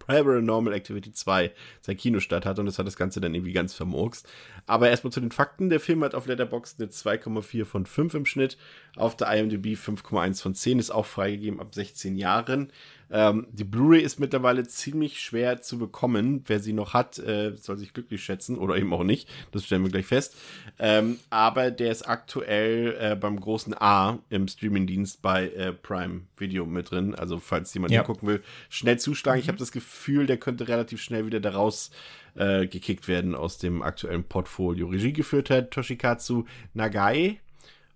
Paranormal 0.07 0.73
Activity 0.73 1.13
2 1.13 1.53
sein 1.81 1.97
Kinostart 1.97 2.45
hat 2.45 2.59
und 2.59 2.67
das 2.67 2.79
hat 2.79 2.87
das 2.87 2.97
Ganze 2.97 3.21
dann 3.21 3.35
irgendwie 3.35 3.53
ganz 3.53 3.75
vermurkst. 3.75 4.29
Aber 4.67 4.89
erstmal 4.89 5.13
zu 5.13 5.21
den 5.21 5.31
Fakten. 5.31 5.71
Der 5.71 5.81
Film 5.81 6.03
hat 6.05 6.15
auf 6.15 6.27
Letterboxd 6.27 6.81
eine 6.81 6.91
2,4 6.91 7.65
von 7.65 7.87
5 7.87 8.15
im 8.15 8.27
Schnitt. 8.27 8.57
Auf 8.97 9.17
der 9.17 9.33
IMDb 9.33 9.77
5,1 9.77 10.43
von 10.43 10.55
10 10.55 10.79
ist 10.79 10.91
auch 10.91 11.07
freigegeben 11.07 11.61
ab 11.61 11.75
16 11.75 12.17
Jahren. 12.17 12.73
Ähm, 13.13 13.47
die 13.53 13.65
Blu-ray 13.65 14.01
ist 14.01 14.19
mittlerweile 14.19 14.67
ziemlich 14.67 15.21
schwer 15.21 15.61
zu 15.61 15.79
bekommen. 15.79 16.43
Wer 16.47 16.61
sie 16.61 16.73
noch 16.73 16.95
hat, 16.95 17.19
äh, 17.19 17.55
soll 17.57 17.77
sich 17.77 17.93
glücklich 17.93 18.25
schätzen 18.25 18.57
oder 18.57 18.77
eben 18.77 18.93
auch 18.95 19.05
nicht. 19.05 19.29
Das 19.53 19.65
stellen 19.67 19.85
wir 19.85 19.91
gleich 19.91 20.07
fest. 20.07 20.35
Ähm, 20.79 21.19
aber 21.29 21.71
der 21.71 21.93
ist 21.93 22.09
aktuell 22.09 22.97
äh, 22.99 23.15
beim 23.15 23.39
großen 23.39 23.75
A 23.79 24.19
im 24.31 24.49
Streamingdienst 24.49 25.21
bei 25.21 25.49
äh, 25.49 25.73
Prime 25.75 26.23
Video 26.39 26.65
mit 26.65 26.91
drin. 26.91 27.15
Also 27.15 27.39
falls 27.39 27.75
jemand 27.75 27.93
ja. 27.93 28.03
gucken 28.03 28.27
will, 28.27 28.43
schnell 28.71 28.99
zuschlagen. 28.99 29.39
Mhm. 29.39 29.43
Ich 29.43 29.49
habe 29.49 29.59
das 29.59 29.73
Gefühl, 29.73 30.27
der 30.27 30.39
könnte 30.39 30.69
relativ 30.69 31.03
schnell 31.03 31.27
wieder 31.27 31.41
daraus 31.41 31.91
äh, 32.35 32.67
gekickt 32.67 33.09
werden 33.09 33.35
aus 33.35 33.59
dem 33.59 33.83
aktuellen 33.83 34.25
Portfolio. 34.25 34.87
Regie 34.89 35.13
geführt 35.13 35.51
hat 35.51 35.71
Toshikatsu 35.71 36.45
Nagai. 36.73 37.41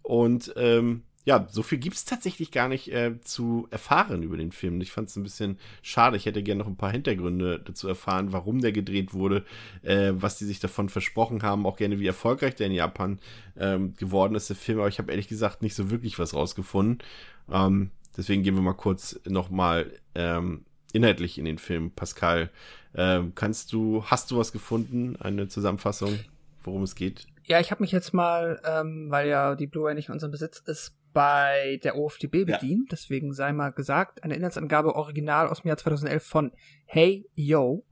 Und 0.02 0.52
ähm, 0.56 1.02
ja, 1.26 1.44
so 1.50 1.64
viel 1.64 1.78
gibt 1.78 1.96
es 1.96 2.04
tatsächlich 2.04 2.52
gar 2.52 2.68
nicht 2.68 2.86
äh, 2.92 3.20
zu 3.20 3.66
erfahren 3.72 4.22
über 4.22 4.36
den 4.36 4.52
Film. 4.52 4.80
Ich 4.80 4.92
fand 4.92 5.08
es 5.08 5.16
ein 5.16 5.24
bisschen 5.24 5.58
schade. 5.82 6.16
Ich 6.16 6.24
hätte 6.24 6.40
gerne 6.40 6.60
noch 6.60 6.68
ein 6.68 6.76
paar 6.76 6.92
Hintergründe 6.92 7.58
dazu 7.58 7.88
erfahren, 7.88 8.32
warum 8.32 8.60
der 8.60 8.70
gedreht 8.70 9.12
wurde, 9.12 9.44
äh, 9.82 10.12
was 10.14 10.38
die 10.38 10.44
sich 10.44 10.60
davon 10.60 10.88
versprochen 10.88 11.42
haben, 11.42 11.66
auch 11.66 11.76
gerne 11.76 11.98
wie 11.98 12.06
erfolgreich 12.06 12.54
der 12.54 12.68
in 12.68 12.74
Japan 12.74 13.18
ähm, 13.58 13.94
geworden 13.96 14.36
ist, 14.36 14.50
der 14.50 14.56
Film. 14.56 14.78
Aber 14.78 14.88
ich 14.88 15.00
habe 15.00 15.10
ehrlich 15.10 15.26
gesagt 15.26 15.62
nicht 15.62 15.74
so 15.74 15.90
wirklich 15.90 16.16
was 16.20 16.32
rausgefunden. 16.32 17.02
Ähm, 17.50 17.90
deswegen 18.16 18.44
gehen 18.44 18.54
wir 18.54 18.62
mal 18.62 18.74
kurz 18.74 19.18
nochmal 19.26 19.92
ähm, 20.14 20.64
inhaltlich 20.92 21.38
in 21.38 21.44
den 21.44 21.58
Film. 21.58 21.90
Pascal, 21.90 22.50
ähm, 22.94 23.32
kannst 23.34 23.72
du, 23.72 24.04
hast 24.04 24.30
du 24.30 24.38
was 24.38 24.52
gefunden? 24.52 25.16
Eine 25.16 25.48
Zusammenfassung, 25.48 26.20
worum 26.62 26.84
es 26.84 26.94
geht? 26.94 27.26
Ja, 27.46 27.58
ich 27.58 27.72
habe 27.72 27.82
mich 27.82 27.90
jetzt 27.90 28.14
mal, 28.14 28.60
ähm, 28.64 29.10
weil 29.10 29.28
ja 29.28 29.56
die 29.56 29.66
Blu-ray 29.66 29.96
nicht 29.96 30.08
in 30.08 30.14
unserem 30.14 30.30
Besitz 30.30 30.60
ist, 30.66 30.94
bei 31.16 31.80
der 31.82 31.96
OFDB 31.96 32.44
bedient. 32.44 32.60
Ja. 32.60 32.88
Deswegen 32.90 33.32
sei 33.32 33.50
mal 33.54 33.72
gesagt, 33.72 34.22
eine 34.22 34.34
Inhaltsangabe 34.34 34.94
original 34.94 35.48
aus 35.48 35.62
dem 35.62 35.68
Jahr 35.68 35.78
2011 35.78 36.22
von 36.22 36.52
Hey 36.84 37.26
Yo. 37.34 37.84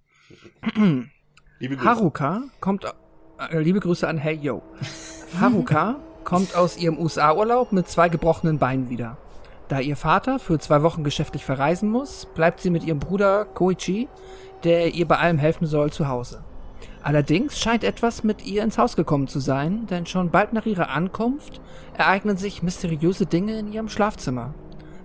liebe 1.58 1.76
Grüße. 1.76 1.88
Haruka 1.88 2.42
kommt, 2.60 2.84
äh, 2.84 3.58
liebe 3.60 3.80
Grüße 3.80 4.06
an 4.06 4.18
Hey 4.18 4.34
Yo. 4.34 4.62
Haruka 5.40 6.00
kommt 6.24 6.54
aus 6.54 6.76
ihrem 6.76 6.98
USA-Urlaub 6.98 7.72
mit 7.72 7.88
zwei 7.88 8.10
gebrochenen 8.10 8.58
Beinen 8.58 8.90
wieder. 8.90 9.16
Da 9.68 9.80
ihr 9.80 9.96
Vater 9.96 10.38
für 10.38 10.58
zwei 10.58 10.82
Wochen 10.82 11.02
geschäftlich 11.02 11.46
verreisen 11.46 11.88
muss, 11.88 12.26
bleibt 12.34 12.60
sie 12.60 12.68
mit 12.68 12.84
ihrem 12.84 12.98
Bruder 12.98 13.46
Koichi, 13.46 14.06
der 14.64 14.92
ihr 14.92 15.08
bei 15.08 15.16
allem 15.16 15.38
helfen 15.38 15.66
soll, 15.66 15.90
zu 15.90 16.08
Hause. 16.08 16.44
Allerdings 17.04 17.60
scheint 17.60 17.84
etwas 17.84 18.24
mit 18.24 18.46
ihr 18.46 18.62
ins 18.62 18.78
Haus 18.78 18.96
gekommen 18.96 19.28
zu 19.28 19.38
sein, 19.38 19.86
denn 19.90 20.06
schon 20.06 20.30
bald 20.30 20.54
nach 20.54 20.64
ihrer 20.64 20.88
Ankunft 20.88 21.60
ereignen 21.98 22.38
sich 22.38 22.62
mysteriöse 22.62 23.26
Dinge 23.26 23.58
in 23.58 23.70
ihrem 23.70 23.90
Schlafzimmer. 23.90 24.54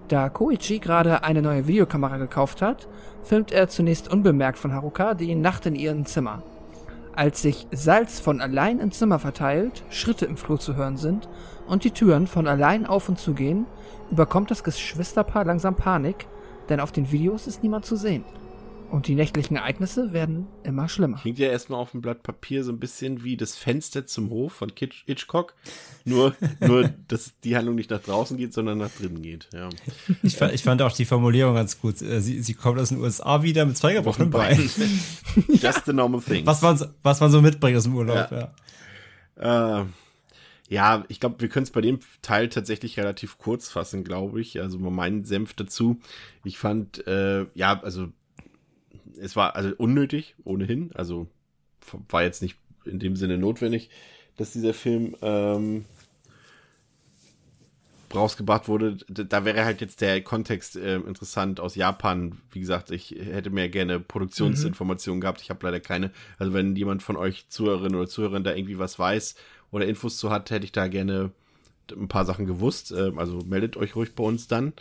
Da 0.08 0.30
Koichi 0.30 0.80
gerade 0.80 1.24
eine 1.24 1.42
neue 1.42 1.68
Videokamera 1.68 2.16
gekauft 2.16 2.62
hat, 2.62 2.88
filmt 3.22 3.52
er 3.52 3.68
zunächst 3.68 4.10
unbemerkt 4.10 4.60
von 4.60 4.72
Haruka 4.72 5.14
die 5.14 5.36
Nacht 5.36 5.66
in 5.66 5.76
ihrem 5.76 6.06
Zimmer. 6.06 6.42
Als 7.18 7.42
sich 7.42 7.68
Salz 7.72 8.22
von 8.22 8.40
allein 8.40 8.80
im 8.80 8.94
Zimmer 8.94 9.20
verteilt, 9.20 9.84
Schritte 9.90 10.26
im 10.26 10.38
Flur 10.38 10.58
zu 10.58 10.78
hören 10.78 10.96
sind 10.96 11.28
und 11.68 11.84
die 11.84 11.92
Türen 11.92 12.28
von 12.28 12.48
allein 12.48 12.86
auf 12.86 13.10
und 13.10 13.20
zu 13.20 13.34
gehen, 13.34 13.66
überkommt 14.10 14.52
das 14.52 14.64
Geschwisterpaar 14.64 15.44
langsam 15.44 15.76
Panik, 15.76 16.28
denn 16.70 16.80
auf 16.80 16.94
den 16.94 17.12
Videos 17.12 17.46
ist 17.46 17.62
niemand 17.62 17.86
zu 17.86 17.98
sehen. 17.98 18.24
Und 18.90 19.08
die 19.08 19.14
nächtlichen 19.14 19.56
Ereignisse 19.56 20.14
werden 20.14 20.48
immer 20.64 20.90
schlimmer. 20.90 21.18
Klingt 21.18 21.38
ja 21.38 21.50
erstmal 21.50 21.80
auf 21.80 21.92
dem 21.92 22.02
Blatt 22.02 22.24
Papier 22.24 22.64
so 22.64 22.72
ein 22.72 22.80
bisschen 22.80 23.24
wie 23.24 23.38
das 23.38 23.56
Fenster 23.56 24.08
zum 24.08 24.32
Hof 24.32 24.54
von 24.54 24.72
Hitchcock. 25.06 25.54
Nur, 26.06 26.36
nur 26.60 26.90
dass 27.08 27.34
die 27.44 27.56
Handlung 27.56 27.76
nicht 27.76 27.92
nach 27.92 28.02
draußen 28.02 28.36
geht, 28.36 28.54
sondern 28.54 28.80
nach 28.80 28.90
drinnen 28.90 29.22
geht. 29.22 29.48
Ja. 29.54 29.70
Ich, 30.24 30.42
ich 30.42 30.64
fand 30.64 30.82
auch 30.82 30.92
die 30.92 31.06
Formulierung 31.06 31.54
ganz 31.54 31.80
gut. 31.80 32.02
Äh, 32.02 32.20
sie, 32.22 32.42
sie 32.42 32.56
kommt 32.56 32.80
aus 32.80 32.90
den 32.90 33.00
USA 33.00 33.44
wieder 33.44 33.66
mit 33.66 33.78
zwei 33.78 33.94
gebrochenen 33.94 34.32
Beinen. 34.32 34.70
Just 35.48 35.86
the 35.86 35.94
normal 35.94 36.22
thing. 36.22 36.46
Was 36.48 36.62
man, 36.64 36.80
was 37.04 37.20
man 37.20 37.30
so 37.30 37.42
mitbringt 37.42 37.78
aus 37.78 37.84
dem 37.84 37.96
Urlaub, 37.96 38.32
ja. 38.32 38.52
Ja, 39.40 39.82
äh, 39.82 39.86
Ja, 40.68 41.04
ich 41.10 41.20
glaube, 41.20 41.42
wir 41.42 41.50
können 41.50 41.64
es 41.66 41.72
bei 41.72 41.82
dem 41.82 42.00
Teil 42.24 42.50
tatsächlich 42.50 42.98
relativ 42.98 43.38
kurz 43.38 43.70
fassen, 43.70 44.04
glaube 44.04 44.42
ich. 44.42 44.60
Also 44.60 44.80
mal 44.80 44.90
meinen 44.90 45.26
Senf 45.26 45.54
dazu. 45.54 46.00
Ich 46.44 46.58
fand, 46.58 47.06
äh, 47.06 47.46
ja, 47.54 47.80
also 47.84 48.10
es 49.22 49.36
war 49.36 49.56
also 49.56 49.74
unnötig, 49.78 50.36
ohnehin. 50.44 50.92
Also 50.94 51.28
war 52.10 52.24
jetzt 52.24 52.42
nicht 52.42 52.58
in 52.86 53.00
dem 53.00 53.16
Sinne 53.16 53.38
notwendig, 53.38 53.90
dass 54.38 54.54
dieser 54.54 54.74
Film 54.74 55.16
ähm, 55.22 55.86
rausgebracht 58.14 58.68
wurde. 58.68 58.98
Da 59.08 59.46
wäre 59.46 59.66
halt 59.66 59.82
jetzt 59.82 60.02
der 60.02 60.22
Kontext 60.22 60.76
äh, 60.76 60.96
interessant 60.96 61.60
aus 61.60 61.76
Japan. 61.76 62.40
Wie 62.52 62.60
gesagt, 62.60 62.92
ich 62.92 63.12
hätte 63.12 63.50
mehr 63.50 63.70
gerne 63.70 64.00
Produktionsinformationen 64.00 65.20
mhm. 65.20 65.22
gehabt. 65.22 65.42
Ich 65.42 65.50
habe 65.50 65.66
leider 65.66 65.80
keine. 65.80 66.12
Also 66.38 66.54
wenn 66.54 66.76
jemand 66.76 67.04
von 67.04 67.18
euch 67.18 67.48
Zuhörerinnen 67.50 67.96
oder 67.96 68.08
Zuhörern 68.08 68.44
da 68.44 68.54
irgendwie 68.54 68.80
was 68.80 68.98
weiß 68.98 69.36
oder 69.72 69.86
Infos 69.86 70.18
zu 70.18 70.30
hat, 70.30 70.50
hätte 70.52 70.66
ich 70.66 70.72
da 70.72 70.88
gerne 70.88 71.32
ein 71.92 72.08
paar 72.08 72.26
Sachen 72.26 72.46
gewusst. 72.46 72.92
Ähm, 72.92 73.20
also 73.20 73.40
meldet 73.40 73.78
euch 73.78 73.96
ruhig 73.96 74.16
bei 74.16 74.24
uns 74.24 74.48
dann 74.48 74.74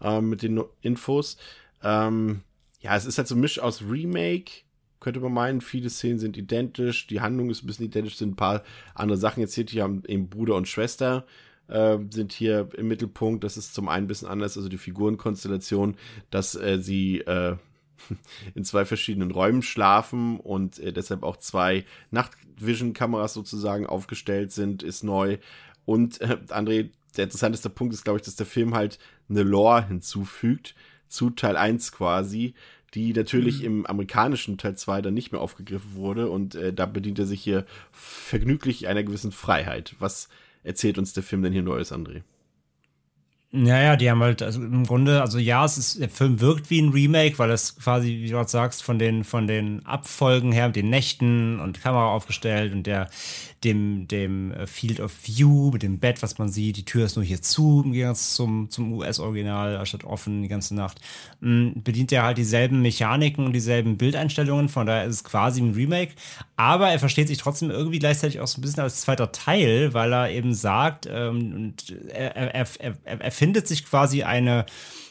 ähm, 0.00 0.30
mit 0.30 0.42
den 0.42 0.62
Infos. 0.82 1.36
Ähm, 1.82 2.42
ja, 2.86 2.94
es 2.94 3.04
ist 3.04 3.18
halt 3.18 3.26
so 3.26 3.34
ein 3.34 3.40
Misch 3.40 3.58
aus 3.58 3.82
Remake, 3.82 4.62
könnte 5.00 5.18
man 5.18 5.32
meinen. 5.32 5.60
Viele 5.60 5.90
Szenen 5.90 6.20
sind 6.20 6.36
identisch, 6.36 7.08
die 7.08 7.20
Handlung 7.20 7.50
ist 7.50 7.64
ein 7.64 7.66
bisschen 7.66 7.86
identisch, 7.86 8.16
sind 8.16 8.30
ein 8.30 8.36
paar 8.36 8.62
andere 8.94 9.18
Sachen 9.18 9.42
erzählt. 9.42 9.70
Hier 9.70 9.82
haben 9.82 10.04
eben 10.06 10.28
Bruder 10.28 10.54
und 10.54 10.68
Schwester 10.68 11.26
äh, 11.66 11.98
sind 12.10 12.32
hier 12.32 12.68
im 12.76 12.86
Mittelpunkt. 12.86 13.42
Das 13.42 13.56
ist 13.56 13.74
zum 13.74 13.88
einen 13.88 14.04
ein 14.04 14.06
bisschen 14.06 14.28
anders, 14.28 14.56
also 14.56 14.68
die 14.68 14.78
Figurenkonstellation, 14.78 15.96
dass 16.30 16.54
äh, 16.54 16.78
sie 16.78 17.22
äh, 17.22 17.56
in 18.54 18.62
zwei 18.62 18.84
verschiedenen 18.84 19.32
Räumen 19.32 19.62
schlafen 19.62 20.38
und 20.38 20.78
äh, 20.78 20.92
deshalb 20.92 21.24
auch 21.24 21.38
zwei 21.38 21.84
Nachtvision-Kameras 22.12 23.34
sozusagen 23.34 23.84
aufgestellt 23.86 24.52
sind, 24.52 24.84
ist 24.84 25.02
neu. 25.02 25.38
Und 25.86 26.20
äh, 26.20 26.38
André, 26.50 26.90
der 27.16 27.24
interessanteste 27.24 27.68
Punkt 27.68 27.94
ist, 27.94 28.04
glaube 28.04 28.20
ich, 28.20 28.24
dass 28.24 28.36
der 28.36 28.46
Film 28.46 28.76
halt 28.76 29.00
eine 29.28 29.42
Lore 29.42 29.88
hinzufügt 29.88 30.76
zu 31.08 31.30
Teil 31.30 31.56
1 31.56 31.92
quasi, 31.92 32.54
die 32.94 33.12
natürlich 33.12 33.60
mhm. 33.60 33.66
im 33.66 33.86
amerikanischen 33.86 34.58
Teil 34.58 34.76
2 34.76 35.02
dann 35.02 35.14
nicht 35.14 35.32
mehr 35.32 35.40
aufgegriffen 35.40 35.94
wurde 35.94 36.30
und 36.30 36.54
äh, 36.54 36.72
da 36.72 36.86
bedient 36.86 37.18
er 37.18 37.26
sich 37.26 37.42
hier 37.42 37.66
vergnüglich 37.92 38.88
einer 38.88 39.02
gewissen 39.02 39.32
Freiheit. 39.32 39.94
Was 39.98 40.28
erzählt 40.62 40.98
uns 40.98 41.12
der 41.12 41.22
Film 41.22 41.42
denn 41.42 41.52
hier 41.52 41.62
Neues, 41.62 41.92
André? 41.92 42.22
Naja, 43.52 43.96
die 43.96 44.10
haben 44.10 44.22
halt, 44.22 44.42
also 44.42 44.60
im 44.60 44.84
Grunde, 44.84 45.22
also 45.22 45.38
ja, 45.38 45.64
es 45.64 45.78
ist, 45.78 46.00
der 46.00 46.08
Film 46.08 46.40
wirkt 46.40 46.68
wie 46.68 46.82
ein 46.82 46.90
Remake, 46.90 47.38
weil 47.38 47.50
es 47.50 47.76
quasi, 47.76 48.08
wie 48.08 48.26
du 48.26 48.32
gerade 48.32 48.50
sagst, 48.50 48.82
von 48.82 48.98
den, 48.98 49.22
von 49.24 49.46
den 49.46 49.86
Abfolgen 49.86 50.52
her, 50.52 50.66
mit 50.66 50.76
den 50.76 50.90
Nächten 50.90 51.60
und 51.60 51.80
Kamera 51.80 52.08
aufgestellt 52.08 52.72
und 52.72 52.86
der, 52.86 53.08
dem, 53.64 54.06
dem 54.08 54.52
äh, 54.52 54.66
Field 54.66 55.00
of 55.00 55.12
View, 55.24 55.70
mit 55.72 55.82
dem 55.82 55.98
Bett, 55.98 56.22
was 56.22 56.38
man 56.38 56.48
sieht. 56.48 56.76
Die 56.76 56.84
Tür 56.84 57.06
ist 57.06 57.16
nur 57.16 57.24
hier 57.24 57.42
zu, 57.42 57.82
im 57.84 57.92
Gegensatz 57.92 58.34
zum, 58.34 58.70
zum 58.70 58.92
US-Original, 58.92 59.84
statt 59.86 60.04
offen 60.04 60.42
die 60.42 60.48
ganze 60.48 60.74
Nacht. 60.74 61.00
Mhm, 61.40 61.82
bedient 61.82 62.12
er 62.12 62.24
halt 62.24 62.38
dieselben 62.38 62.82
Mechaniken 62.82 63.46
und 63.46 63.52
dieselben 63.52 63.96
Bildeinstellungen, 63.96 64.68
von 64.68 64.86
daher 64.86 65.04
ist 65.04 65.16
es 65.16 65.24
quasi 65.24 65.60
ein 65.60 65.74
Remake. 65.74 66.12
Aber 66.56 66.88
er 66.88 66.98
versteht 66.98 67.28
sich 67.28 67.38
trotzdem 67.38 67.70
irgendwie 67.70 67.98
gleichzeitig 67.98 68.40
auch 68.40 68.46
so 68.46 68.58
ein 68.58 68.62
bisschen 68.62 68.82
als 68.82 69.00
zweiter 69.00 69.32
Teil, 69.32 69.94
weil 69.94 70.12
er 70.12 70.30
eben 70.30 70.54
sagt, 70.54 71.08
ähm, 71.10 71.52
und 71.54 71.94
er, 72.08 72.36
er, 72.36 72.66
er, 72.78 73.20
er 73.20 73.32
findet 73.32 73.68
sich 73.68 73.84
quasi 73.84 74.22
eine 74.22 74.66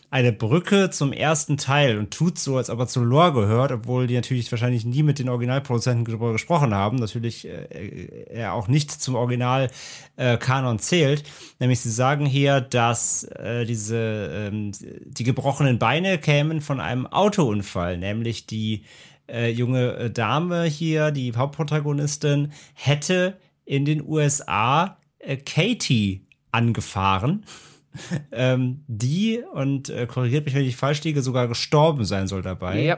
eine 0.09 0.31
Brücke 0.31 0.89
zum 0.89 1.11
ersten 1.11 1.57
Teil 1.57 1.97
und 1.97 2.11
tut 2.11 2.39
so, 2.39 2.57
als 2.57 2.69
ob 2.69 2.79
er 2.79 2.87
zu 2.87 3.03
Lore 3.03 3.33
gehört, 3.33 3.71
obwohl 3.71 4.07
die 4.07 4.15
natürlich 4.15 4.51
wahrscheinlich 4.51 4.85
nie 4.85 5.03
mit 5.03 5.19
den 5.19 5.29
Originalproduzenten 5.29 6.05
darüber 6.05 6.31
gesprochen 6.31 6.73
haben. 6.73 6.97
Natürlich 6.97 7.47
äh, 7.47 8.25
er 8.29 8.53
auch 8.53 8.67
nicht 8.67 8.91
zum 8.91 9.15
Original-Kanon 9.15 10.75
äh, 10.75 10.79
zählt. 10.79 11.23
Nämlich 11.59 11.81
sie 11.81 11.91
sagen 11.91 12.25
hier, 12.25 12.61
dass 12.61 13.23
äh, 13.23 13.65
diese 13.65 14.49
ähm, 14.51 14.71
die 15.05 15.23
gebrochenen 15.23 15.79
Beine 15.79 16.17
kämen 16.17 16.61
von 16.61 16.79
einem 16.79 17.07
Autounfall, 17.07 17.97
nämlich 17.97 18.45
die 18.45 18.83
äh, 19.27 19.49
junge 19.49 19.95
äh, 19.95 20.11
Dame 20.11 20.63
hier, 20.63 21.11
die 21.11 21.33
Hauptprotagonistin, 21.35 22.51
hätte 22.73 23.37
in 23.65 23.85
den 23.85 24.07
USA 24.07 24.97
äh, 25.19 25.37
Katie 25.37 26.25
angefahren 26.51 27.45
ähm, 28.31 28.83
die, 28.87 29.41
und 29.53 29.89
äh, 29.89 30.07
korrigiert 30.07 30.45
mich, 30.45 30.55
wenn 30.55 30.65
ich 30.65 30.75
falsch 30.75 31.03
liege, 31.03 31.21
sogar 31.21 31.47
gestorben 31.47 32.05
sein 32.05 32.27
soll 32.27 32.41
dabei. 32.41 32.81
Ja. 32.81 32.97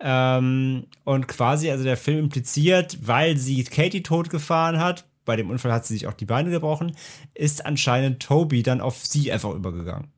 Ähm, 0.00 0.86
und 1.04 1.28
quasi, 1.28 1.70
also 1.70 1.84
der 1.84 1.96
Film 1.96 2.18
impliziert, 2.20 2.98
weil 3.02 3.36
sie 3.36 3.62
Katie 3.64 4.02
totgefahren 4.02 4.78
hat, 4.78 5.04
bei 5.24 5.36
dem 5.36 5.50
Unfall 5.50 5.72
hat 5.72 5.86
sie 5.86 5.94
sich 5.94 6.06
auch 6.06 6.14
die 6.14 6.24
Beine 6.24 6.50
gebrochen, 6.50 6.96
ist 7.34 7.66
anscheinend 7.66 8.22
Toby 8.22 8.62
dann 8.62 8.80
auf 8.80 9.04
sie 9.04 9.30
einfach 9.30 9.54
übergegangen. 9.54 10.08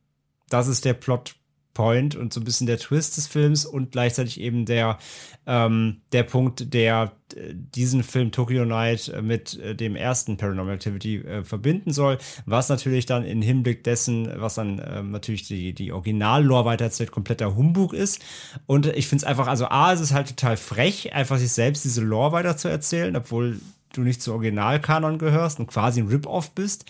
Das 0.49 0.67
ist 0.67 0.85
der 0.85 0.93
Plot 0.93 1.35
Point 1.73 2.15
und 2.15 2.33
so 2.33 2.39
ein 2.39 2.43
bisschen 2.43 2.67
der 2.67 2.77
Twist 2.77 3.17
des 3.17 3.27
Films 3.27 3.65
und 3.65 3.91
gleichzeitig 3.91 4.39
eben 4.39 4.65
der, 4.65 4.99
ähm, 5.47 6.01
der 6.11 6.23
Punkt, 6.23 6.73
der 6.73 7.13
äh, 7.35 7.53
diesen 7.53 8.03
Film 8.03 8.31
Tokyo 8.31 8.63
Night 8.63 9.09
äh, 9.09 9.21
mit 9.21 9.59
äh, 9.59 9.75
dem 9.75 9.95
ersten 9.95 10.37
Paranormal 10.37 10.75
Activity 10.75 11.17
äh, 11.17 11.43
verbinden 11.43 11.91
soll, 11.91 12.19
was 12.45 12.69
natürlich 12.69 13.05
dann 13.05 13.25
im 13.25 13.41
Hinblick 13.41 13.83
dessen, 13.83 14.29
was 14.35 14.55
dann 14.55 14.81
ähm, 14.85 15.11
natürlich 15.11 15.47
die, 15.47 15.73
die 15.73 15.91
Original-Lore 15.91 16.65
weitererzählt, 16.65 17.11
kompletter 17.11 17.55
Humbug 17.55 17.93
ist. 17.93 18.23
Und 18.67 18.85
ich 18.87 19.07
finde 19.07 19.23
es 19.23 19.29
einfach, 19.29 19.47
also 19.47 19.65
A, 19.65 19.93
es 19.93 19.99
ist 20.01 20.13
halt 20.13 20.29
total 20.29 20.57
frech, 20.57 21.13
einfach 21.13 21.39
sich 21.39 21.51
selbst 21.51 21.85
diese 21.85 22.01
Lore 22.01 22.33
weiter 22.33 22.55
zu 22.55 22.67
erzählen, 22.67 23.15
obwohl 23.15 23.59
du 23.93 24.01
nicht 24.01 24.21
zu 24.21 24.33
Originalkanon 24.33 25.17
gehörst 25.17 25.59
und 25.59 25.67
quasi 25.67 26.01
ein 26.01 26.07
Rip-Off 26.07 26.51
bist. 26.51 26.85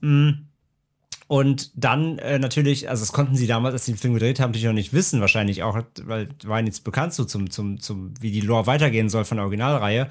Mhm 0.00 0.46
und 1.30 1.70
dann 1.76 2.18
äh, 2.18 2.40
natürlich, 2.40 2.88
also 2.88 3.02
das 3.02 3.12
konnten 3.12 3.36
sie 3.36 3.46
damals, 3.46 3.74
als 3.74 3.84
sie 3.84 3.92
den 3.92 3.98
Film 3.98 4.14
gedreht 4.14 4.40
haben, 4.40 4.50
natürlich 4.50 4.66
noch 4.66 4.72
nicht 4.72 4.92
wissen, 4.92 5.20
wahrscheinlich 5.20 5.62
auch, 5.62 5.80
weil 6.02 6.28
war 6.42 6.60
nichts 6.60 6.80
bekannt 6.80 7.14
so 7.14 7.24
zum, 7.24 7.52
zum, 7.52 7.78
zum, 7.78 8.14
wie 8.20 8.32
die 8.32 8.40
Lore 8.40 8.66
weitergehen 8.66 9.08
soll 9.08 9.24
von 9.24 9.36
der 9.36 9.44
Originalreihe. 9.44 10.08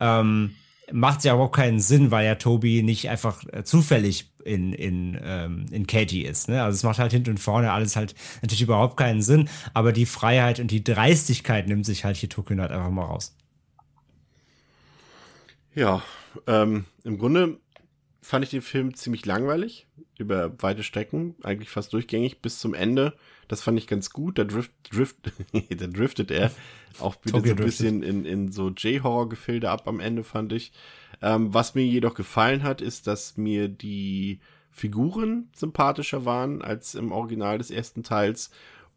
Ähm, 0.00 0.54
macht 0.90 1.24
ja 1.24 1.34
überhaupt 1.34 1.56
keinen 1.56 1.78
Sinn, 1.78 2.10
weil 2.10 2.24
ja 2.24 2.36
Toby 2.36 2.82
nicht 2.82 3.10
einfach 3.10 3.44
äh, 3.52 3.64
zufällig 3.64 4.32
in, 4.46 4.72
in, 4.72 5.20
ähm, 5.22 5.66
in 5.70 5.86
Katie 5.86 6.24
ist. 6.24 6.48
Ne? 6.48 6.62
Also 6.62 6.76
es 6.76 6.84
macht 6.84 6.98
halt 6.98 7.12
hinten 7.12 7.32
und 7.32 7.38
vorne 7.38 7.70
alles 7.70 7.94
halt 7.94 8.14
natürlich 8.40 8.62
überhaupt 8.62 8.96
keinen 8.96 9.20
Sinn, 9.20 9.50
aber 9.74 9.92
die 9.92 10.06
Freiheit 10.06 10.58
und 10.58 10.70
die 10.70 10.82
Dreistigkeit 10.82 11.68
nimmt 11.68 11.84
sich 11.84 12.06
halt 12.06 12.16
hier 12.16 12.30
Tokyo 12.30 12.56
halt 12.56 12.70
einfach 12.70 12.88
mal 12.88 13.04
raus. 13.04 13.36
Ja, 15.74 16.02
ähm, 16.46 16.86
im 17.04 17.18
Grunde 17.18 17.58
fand 18.22 18.44
ich 18.44 18.50
den 18.50 18.62
Film 18.62 18.94
ziemlich 18.94 19.26
langweilig 19.26 19.86
über 20.16 20.54
weite 20.62 20.84
Strecken, 20.84 21.34
eigentlich 21.42 21.68
fast 21.68 21.92
durchgängig 21.92 22.40
bis 22.40 22.60
zum 22.60 22.72
Ende. 22.72 23.14
Das 23.48 23.62
fand 23.62 23.76
ich 23.78 23.88
ganz 23.88 24.10
gut. 24.10 24.38
Da, 24.38 24.44
drift, 24.44 24.70
drift, 24.90 25.16
da 25.52 25.86
driftet 25.88 26.30
er 26.30 26.52
auch 27.00 27.16
wieder 27.24 27.40
so 27.40 27.50
ein 27.50 27.56
bisschen 27.56 28.02
in, 28.02 28.24
in 28.24 28.52
so 28.52 28.70
J-Horror-Gefilde 28.70 29.68
ab 29.68 29.88
am 29.88 29.98
Ende, 30.00 30.22
fand 30.22 30.52
ich. 30.52 30.72
Ähm, 31.20 31.52
was 31.52 31.74
mir 31.74 31.84
jedoch 31.84 32.14
gefallen 32.14 32.62
hat, 32.62 32.80
ist, 32.80 33.06
dass 33.06 33.36
mir 33.36 33.68
die 33.68 34.40
Figuren 34.70 35.50
sympathischer 35.54 36.24
waren 36.24 36.62
als 36.62 36.94
im 36.94 37.12
Original 37.12 37.58
des 37.58 37.70
ersten 37.70 38.02
Teils 38.02 38.50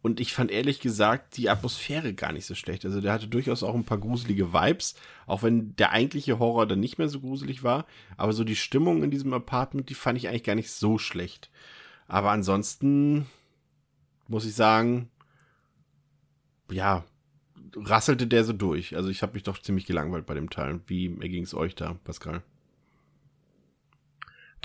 und 0.06 0.20
ich 0.20 0.32
fand 0.32 0.52
ehrlich 0.52 0.78
gesagt 0.78 1.36
die 1.36 1.50
Atmosphäre 1.50 2.14
gar 2.14 2.30
nicht 2.30 2.46
so 2.46 2.54
schlecht. 2.54 2.84
Also 2.84 3.00
der 3.00 3.12
hatte 3.12 3.26
durchaus 3.26 3.64
auch 3.64 3.74
ein 3.74 3.82
paar 3.82 3.98
gruselige 3.98 4.52
Vibes, 4.52 4.94
auch 5.26 5.42
wenn 5.42 5.74
der 5.74 5.90
eigentliche 5.90 6.38
Horror 6.38 6.64
dann 6.68 6.78
nicht 6.78 6.96
mehr 6.96 7.08
so 7.08 7.18
gruselig 7.18 7.64
war. 7.64 7.86
Aber 8.16 8.32
so 8.32 8.44
die 8.44 8.54
Stimmung 8.54 9.02
in 9.02 9.10
diesem 9.10 9.34
Apartment, 9.34 9.90
die 9.90 9.94
fand 9.94 10.16
ich 10.16 10.28
eigentlich 10.28 10.44
gar 10.44 10.54
nicht 10.54 10.70
so 10.70 10.96
schlecht. 10.96 11.50
Aber 12.06 12.30
ansonsten 12.30 13.26
muss 14.28 14.46
ich 14.46 14.54
sagen, 14.54 15.10
ja, 16.70 17.02
rasselte 17.74 18.28
der 18.28 18.44
so 18.44 18.52
durch. 18.52 18.94
Also 18.94 19.08
ich 19.08 19.22
habe 19.22 19.32
mich 19.32 19.42
doch 19.42 19.60
ziemlich 19.60 19.86
gelangweilt 19.86 20.26
bei 20.26 20.34
dem 20.34 20.50
Teil. 20.50 20.78
Wie 20.86 21.08
ging 21.08 21.42
es 21.42 21.52
euch 21.52 21.74
da, 21.74 21.94
Pascal? 22.04 22.44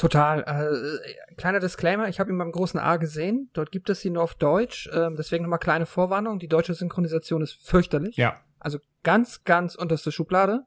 Total. 0.02 0.40
Äh, 0.48 1.36
kleiner 1.36 1.60
Disclaimer, 1.60 2.10
ich 2.10 2.20
habe 2.20 2.32
ihn 2.32 2.38
beim 2.40 2.52
großen 2.52 2.80
A 2.80 2.98
gesehen. 2.98 3.52
Dort 3.54 3.72
gibt 3.72 3.88
es 3.88 4.04
ihn 4.04 4.14
nur 4.14 4.24
auf 4.24 4.34
Deutsch. 4.34 4.88
Äh, 4.88 5.12
deswegen 5.16 5.44
nochmal 5.44 5.60
kleine 5.60 5.86
Vorwarnung. 5.86 6.40
Die 6.40 6.48
deutsche 6.48 6.74
Synchronisation 6.74 7.44
ist 7.44 7.54
fürchterlich. 7.62 8.18
Ja. 8.18 8.42
Also 8.60 8.80
ganz, 9.04 9.44
ganz 9.44 9.76
unterste 9.76 10.12
Schublade. 10.12 10.66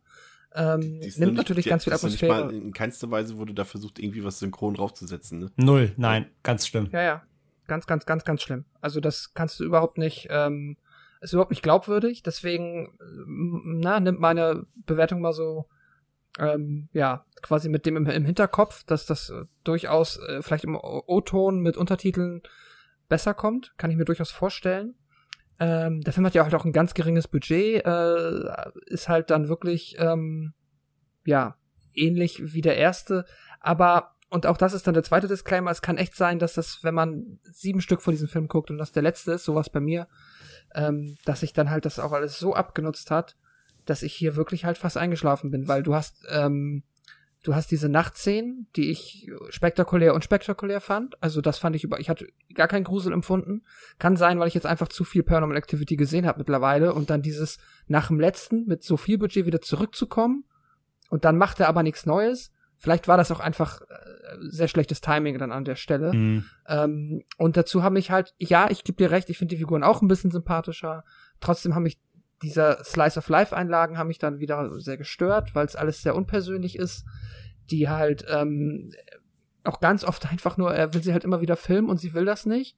Ähm, 0.54 1.00
nimmt 1.00 1.18
nicht, 1.18 1.32
natürlich 1.32 1.64
die, 1.64 1.70
ganz 1.70 1.82
viel 1.82 1.92
Atmosphäre. 1.92 2.44
Mal, 2.44 2.54
in 2.54 2.72
keinster 2.72 3.10
Weise 3.10 3.36
wurde 3.36 3.54
da 3.54 3.64
versucht, 3.64 3.98
irgendwie 3.98 4.22
was 4.22 4.38
synchron 4.38 4.74
draufzusetzen. 4.74 5.40
Ne? 5.40 5.50
Null, 5.56 5.92
nein, 5.96 6.30
ganz 6.44 6.68
schlimm. 6.68 6.90
Ja, 6.92 7.02
ja. 7.02 7.22
Ganz, 7.66 7.88
ganz, 7.88 8.06
ganz, 8.06 8.24
ganz 8.24 8.40
schlimm. 8.40 8.66
Also 8.80 9.00
das 9.00 9.34
kannst 9.34 9.58
du 9.58 9.64
überhaupt 9.64 9.98
nicht, 9.98 10.28
ähm, 10.30 10.76
ist 11.20 11.32
überhaupt 11.32 11.50
nicht 11.50 11.64
glaubwürdig. 11.64 12.22
Deswegen, 12.22 12.96
na, 13.26 13.98
nimmt 13.98 14.20
meine 14.20 14.64
Bewertung 14.86 15.20
mal 15.20 15.32
so 15.32 15.66
ähm, 16.38 16.88
ja, 16.92 17.24
quasi 17.42 17.68
mit 17.68 17.86
dem 17.86 17.96
im, 17.96 18.06
im 18.06 18.24
Hinterkopf, 18.24 18.84
dass 18.84 19.06
das 19.06 19.30
äh, 19.30 19.44
durchaus 19.62 20.18
äh, 20.18 20.42
vielleicht 20.42 20.64
im 20.64 20.76
O-Ton 20.76 21.60
mit 21.60 21.76
Untertiteln 21.76 22.42
besser 23.08 23.34
kommt, 23.34 23.74
kann 23.76 23.90
ich 23.90 23.96
mir 23.96 24.04
durchaus 24.04 24.30
vorstellen. 24.30 24.94
Ähm, 25.60 26.00
der 26.00 26.12
Film 26.12 26.26
hat 26.26 26.34
ja 26.34 26.42
halt 26.42 26.54
auch 26.54 26.64
ein 26.64 26.72
ganz 26.72 26.94
geringes 26.94 27.28
Budget, 27.28 27.84
äh, 27.84 28.72
ist 28.86 29.08
halt 29.08 29.30
dann 29.30 29.48
wirklich, 29.48 29.96
ähm, 29.98 30.54
ja, 31.24 31.56
ähnlich 31.94 32.52
wie 32.52 32.60
der 32.60 32.76
erste, 32.76 33.24
aber 33.60 34.10
und 34.30 34.46
auch 34.46 34.56
das 34.56 34.72
ist 34.72 34.88
dann 34.88 34.94
der 34.94 35.04
zweite 35.04 35.28
Disclaimer, 35.28 35.70
es 35.70 35.80
kann 35.80 35.96
echt 35.96 36.16
sein, 36.16 36.40
dass 36.40 36.54
das, 36.54 36.82
wenn 36.82 36.94
man 36.94 37.38
sieben 37.44 37.80
Stück 37.80 38.02
von 38.02 38.10
diesem 38.10 38.26
Film 38.26 38.48
guckt 38.48 38.68
und 38.68 38.78
das 38.78 38.90
der 38.90 39.04
letzte 39.04 39.32
ist, 39.32 39.44
sowas 39.44 39.70
bei 39.70 39.78
mir, 39.78 40.08
ähm, 40.74 41.16
dass 41.24 41.40
sich 41.40 41.52
dann 41.52 41.70
halt 41.70 41.84
das 41.84 42.00
auch 42.00 42.10
alles 42.10 42.36
so 42.40 42.52
abgenutzt 42.52 43.12
hat, 43.12 43.36
dass 43.84 44.02
ich 44.02 44.14
hier 44.14 44.36
wirklich 44.36 44.64
halt 44.64 44.78
fast 44.78 44.96
eingeschlafen 44.96 45.50
bin, 45.50 45.68
weil 45.68 45.82
du 45.82 45.94
hast, 45.94 46.24
ähm, 46.30 46.82
du 47.42 47.54
hast 47.54 47.70
diese 47.70 47.88
Nachtszenen, 47.88 48.68
die 48.76 48.90
ich 48.90 49.30
spektakulär 49.50 50.14
und 50.14 50.24
spektakulär 50.24 50.80
fand. 50.80 51.22
Also 51.22 51.40
das 51.40 51.58
fand 51.58 51.76
ich 51.76 51.84
über, 51.84 52.00
ich 52.00 52.08
hatte 52.08 52.26
gar 52.54 52.68
keinen 52.68 52.84
Grusel 52.84 53.12
empfunden. 53.12 53.62
Kann 53.98 54.16
sein, 54.16 54.38
weil 54.38 54.48
ich 54.48 54.54
jetzt 54.54 54.66
einfach 54.66 54.88
zu 54.88 55.04
viel 55.04 55.22
Paranormal 55.22 55.56
Activity 55.56 55.96
gesehen 55.96 56.26
habe 56.26 56.38
mittlerweile 56.38 56.94
und 56.94 57.10
dann 57.10 57.22
dieses 57.22 57.58
nach 57.86 58.08
dem 58.08 58.18
letzten 58.18 58.64
mit 58.66 58.82
so 58.82 58.96
viel 58.96 59.18
Budget 59.18 59.46
wieder 59.46 59.60
zurückzukommen 59.60 60.44
und 61.10 61.24
dann 61.24 61.36
macht 61.36 61.60
er 61.60 61.68
aber 61.68 61.82
nichts 61.82 62.06
Neues. 62.06 62.50
Vielleicht 62.76 63.08
war 63.08 63.16
das 63.16 63.30
auch 63.30 63.40
einfach 63.40 63.82
äh, 63.82 63.86
sehr 64.40 64.68
schlechtes 64.68 65.00
Timing 65.00 65.38
dann 65.38 65.52
an 65.52 65.64
der 65.64 65.76
Stelle. 65.76 66.12
Mhm. 66.12 66.44
Ähm, 66.66 67.22
und 67.38 67.56
dazu 67.56 67.82
habe 67.82 67.98
ich 67.98 68.10
halt, 68.10 68.34
ja, 68.38 68.68
ich 68.70 68.84
gebe 68.84 68.96
dir 68.96 69.10
recht, 69.10 69.30
ich 69.30 69.38
finde 69.38 69.54
die 69.54 69.60
Figuren 69.60 69.82
auch 69.82 70.02
ein 70.02 70.08
bisschen 70.08 70.30
sympathischer. 70.30 71.04
Trotzdem 71.40 71.74
haben 71.74 71.84
mich 71.84 71.98
dieser 72.44 72.84
Slice 72.84 73.18
of 73.18 73.28
Life 73.28 73.56
Einlagen 73.56 73.98
haben 73.98 74.08
mich 74.08 74.18
dann 74.18 74.38
wieder 74.38 74.78
sehr 74.78 74.96
gestört, 74.96 75.54
weil 75.54 75.66
es 75.66 75.76
alles 75.76 76.02
sehr 76.02 76.14
unpersönlich 76.14 76.76
ist, 76.78 77.04
die 77.70 77.88
halt 77.88 78.24
ähm, 78.28 78.92
auch 79.64 79.80
ganz 79.80 80.04
oft 80.04 80.26
einfach 80.30 80.56
nur, 80.56 80.72
er 80.72 80.94
will 80.94 81.02
sie 81.02 81.12
halt 81.12 81.24
immer 81.24 81.40
wieder 81.40 81.56
filmen 81.56 81.88
und 81.88 81.98
sie 81.98 82.14
will 82.14 82.24
das 82.24 82.46
nicht. 82.46 82.76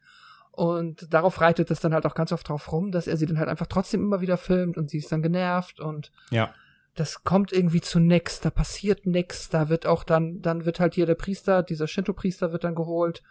Und 0.53 1.13
darauf 1.13 1.43
reitet 1.43 1.71
es 1.71 1.81
dann 1.81 1.93
halt 1.93 2.07
auch 2.07 2.15
ganz 2.15 2.33
oft 2.33 2.49
drauf 2.49 2.73
rum, 2.73 2.91
dass 2.91 3.07
er 3.07 3.19
sie 3.19 3.27
dann 3.27 3.39
halt 3.39 3.51
einfach 3.51 3.67
trotzdem 3.67 4.01
immer 4.01 4.23
wieder 4.23 4.39
filmt 4.39 4.79
und 4.79 4.89
sie 4.89 4.99
ist 4.99 5.13
dann 5.13 5.21
genervt 5.21 5.81
und 5.81 6.13
ja. 6.31 6.55
das 6.95 7.25
kommt 7.25 7.53
irgendwie 7.53 7.83
zu 7.83 8.01
nix, 8.01 8.41
da 8.41 8.49
passiert 8.49 9.05
nix, 9.05 9.51
da 9.51 9.69
wird 9.69 9.85
auch 9.85 10.03
dann, 10.03 10.41
dann 10.41 10.65
wird 10.65 10.81
halt 10.81 10.95
hier 10.95 11.05
der 11.05 11.15
Priester, 11.15 11.63
dieser 11.63 11.87
Shinto-Priester 11.87 12.53
wird 12.53 12.65
dann 12.65 12.75
geholt, 12.75 13.23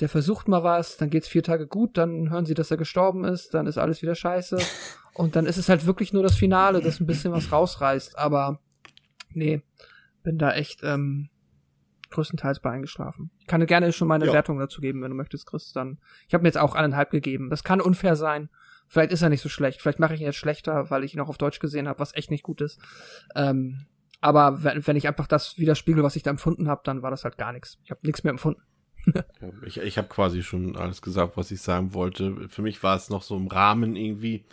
der 0.00 0.08
versucht 0.08 0.48
mal 0.48 0.64
was, 0.64 0.96
dann 0.96 1.10
geht's 1.10 1.28
vier 1.28 1.42
Tage 1.42 1.66
gut, 1.66 1.98
dann 1.98 2.30
hören 2.30 2.46
sie, 2.46 2.54
dass 2.54 2.70
er 2.70 2.76
gestorben 2.78 3.24
ist, 3.24 3.52
dann 3.52 3.66
ist 3.66 3.78
alles 3.78 4.02
wieder 4.02 4.14
scheiße. 4.14 4.58
Und 5.14 5.36
dann 5.36 5.44
ist 5.44 5.58
es 5.58 5.68
halt 5.68 5.86
wirklich 5.86 6.12
nur 6.12 6.22
das 6.22 6.36
Finale, 6.36 6.80
das 6.80 7.00
ein 7.00 7.06
bisschen 7.06 7.32
was 7.32 7.52
rausreißt. 7.52 8.18
Aber 8.18 8.60
nee, 9.30 9.62
bin 10.22 10.38
da 10.38 10.52
echt 10.52 10.82
ähm, 10.82 11.28
größtenteils 12.10 12.60
bei 12.60 12.70
eingeschlafen. 12.70 13.30
Ich 13.40 13.46
kann 13.46 13.60
dir 13.60 13.66
gerne 13.66 13.92
schon 13.92 14.08
meine 14.08 14.26
ja. 14.26 14.32
Wertung 14.32 14.58
dazu 14.58 14.80
geben, 14.80 15.02
wenn 15.02 15.10
du 15.10 15.16
möchtest, 15.16 15.46
Chris. 15.46 15.72
Dann, 15.72 15.98
ich 16.28 16.32
habe 16.32 16.42
mir 16.42 16.48
jetzt 16.48 16.58
auch 16.58 16.74
eineinhalb 16.74 17.10
gegeben. 17.10 17.50
Das 17.50 17.64
kann 17.64 17.80
unfair 17.80 18.16
sein. 18.16 18.48
Vielleicht 18.88 19.12
ist 19.12 19.22
er 19.22 19.28
nicht 19.28 19.42
so 19.42 19.48
schlecht. 19.48 19.82
Vielleicht 19.82 19.98
mache 19.98 20.14
ich 20.14 20.20
ihn 20.20 20.26
jetzt 20.26 20.36
schlechter, 20.36 20.90
weil 20.90 21.04
ich 21.04 21.12
ihn 21.12 21.20
auch 21.20 21.28
auf 21.28 21.38
Deutsch 21.38 21.58
gesehen 21.58 21.88
habe, 21.88 21.98
was 21.98 22.14
echt 22.14 22.30
nicht 22.30 22.42
gut 22.42 22.60
ist. 22.60 22.80
Ähm, 23.34 23.86
aber 24.20 24.62
wenn, 24.62 24.86
wenn 24.86 24.96
ich 24.96 25.08
einfach 25.08 25.26
das 25.26 25.58
widerspiegel, 25.58 26.02
was 26.02 26.16
ich 26.16 26.22
da 26.22 26.30
empfunden 26.30 26.68
habe, 26.68 26.82
dann 26.84 27.02
war 27.02 27.10
das 27.10 27.24
halt 27.24 27.36
gar 27.36 27.52
nichts. 27.52 27.78
Ich 27.84 27.90
habe 27.90 28.00
nichts 28.04 28.24
mehr 28.24 28.30
empfunden 28.30 28.62
ich 29.66 29.78
ich 29.78 29.98
habe 29.98 30.08
quasi 30.08 30.42
schon 30.42 30.76
alles 30.76 31.02
gesagt, 31.02 31.36
was 31.36 31.50
ich 31.50 31.60
sagen 31.60 31.94
wollte. 31.94 32.48
Für 32.48 32.62
mich 32.62 32.82
war 32.82 32.96
es 32.96 33.10
noch 33.10 33.22
so 33.22 33.36
im 33.36 33.48
Rahmen 33.48 33.96
irgendwie, 33.96 34.44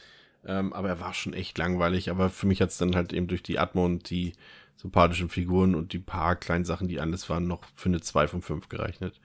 ähm, 0.46 0.74
aber 0.74 0.90
er 0.90 1.00
war 1.00 1.14
schon 1.14 1.34
echt 1.34 1.58
langweilig. 1.58 2.10
Aber 2.10 2.30
für 2.30 2.48
mich 2.48 2.62
hat 2.62 2.70
es 2.70 2.78
dann 2.78 2.96
halt 2.96 3.14
eben 3.14 3.28
durch 3.28 3.44
die 3.44 3.60
Atmo 3.60 3.86
und 3.86 4.10
die 4.10 4.34
sympathischen 4.78 5.30
Figuren 5.30 5.76
und 5.76 5.94
die 5.94 6.00
paar 6.00 6.36
kleinen 6.36 6.66
Sachen, 6.66 6.88
die 6.88 7.00
alles 7.00 7.30
waren, 7.30 7.48
noch 7.48 7.64
für 7.76 7.90
eine 7.90 8.02
2 8.02 8.28
von 8.28 8.42
5 8.42 8.70
gerechnet, 8.70 9.20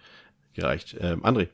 gereicht. 0.54 0.96
Ähm, 0.98 1.22
André. 1.24 1.48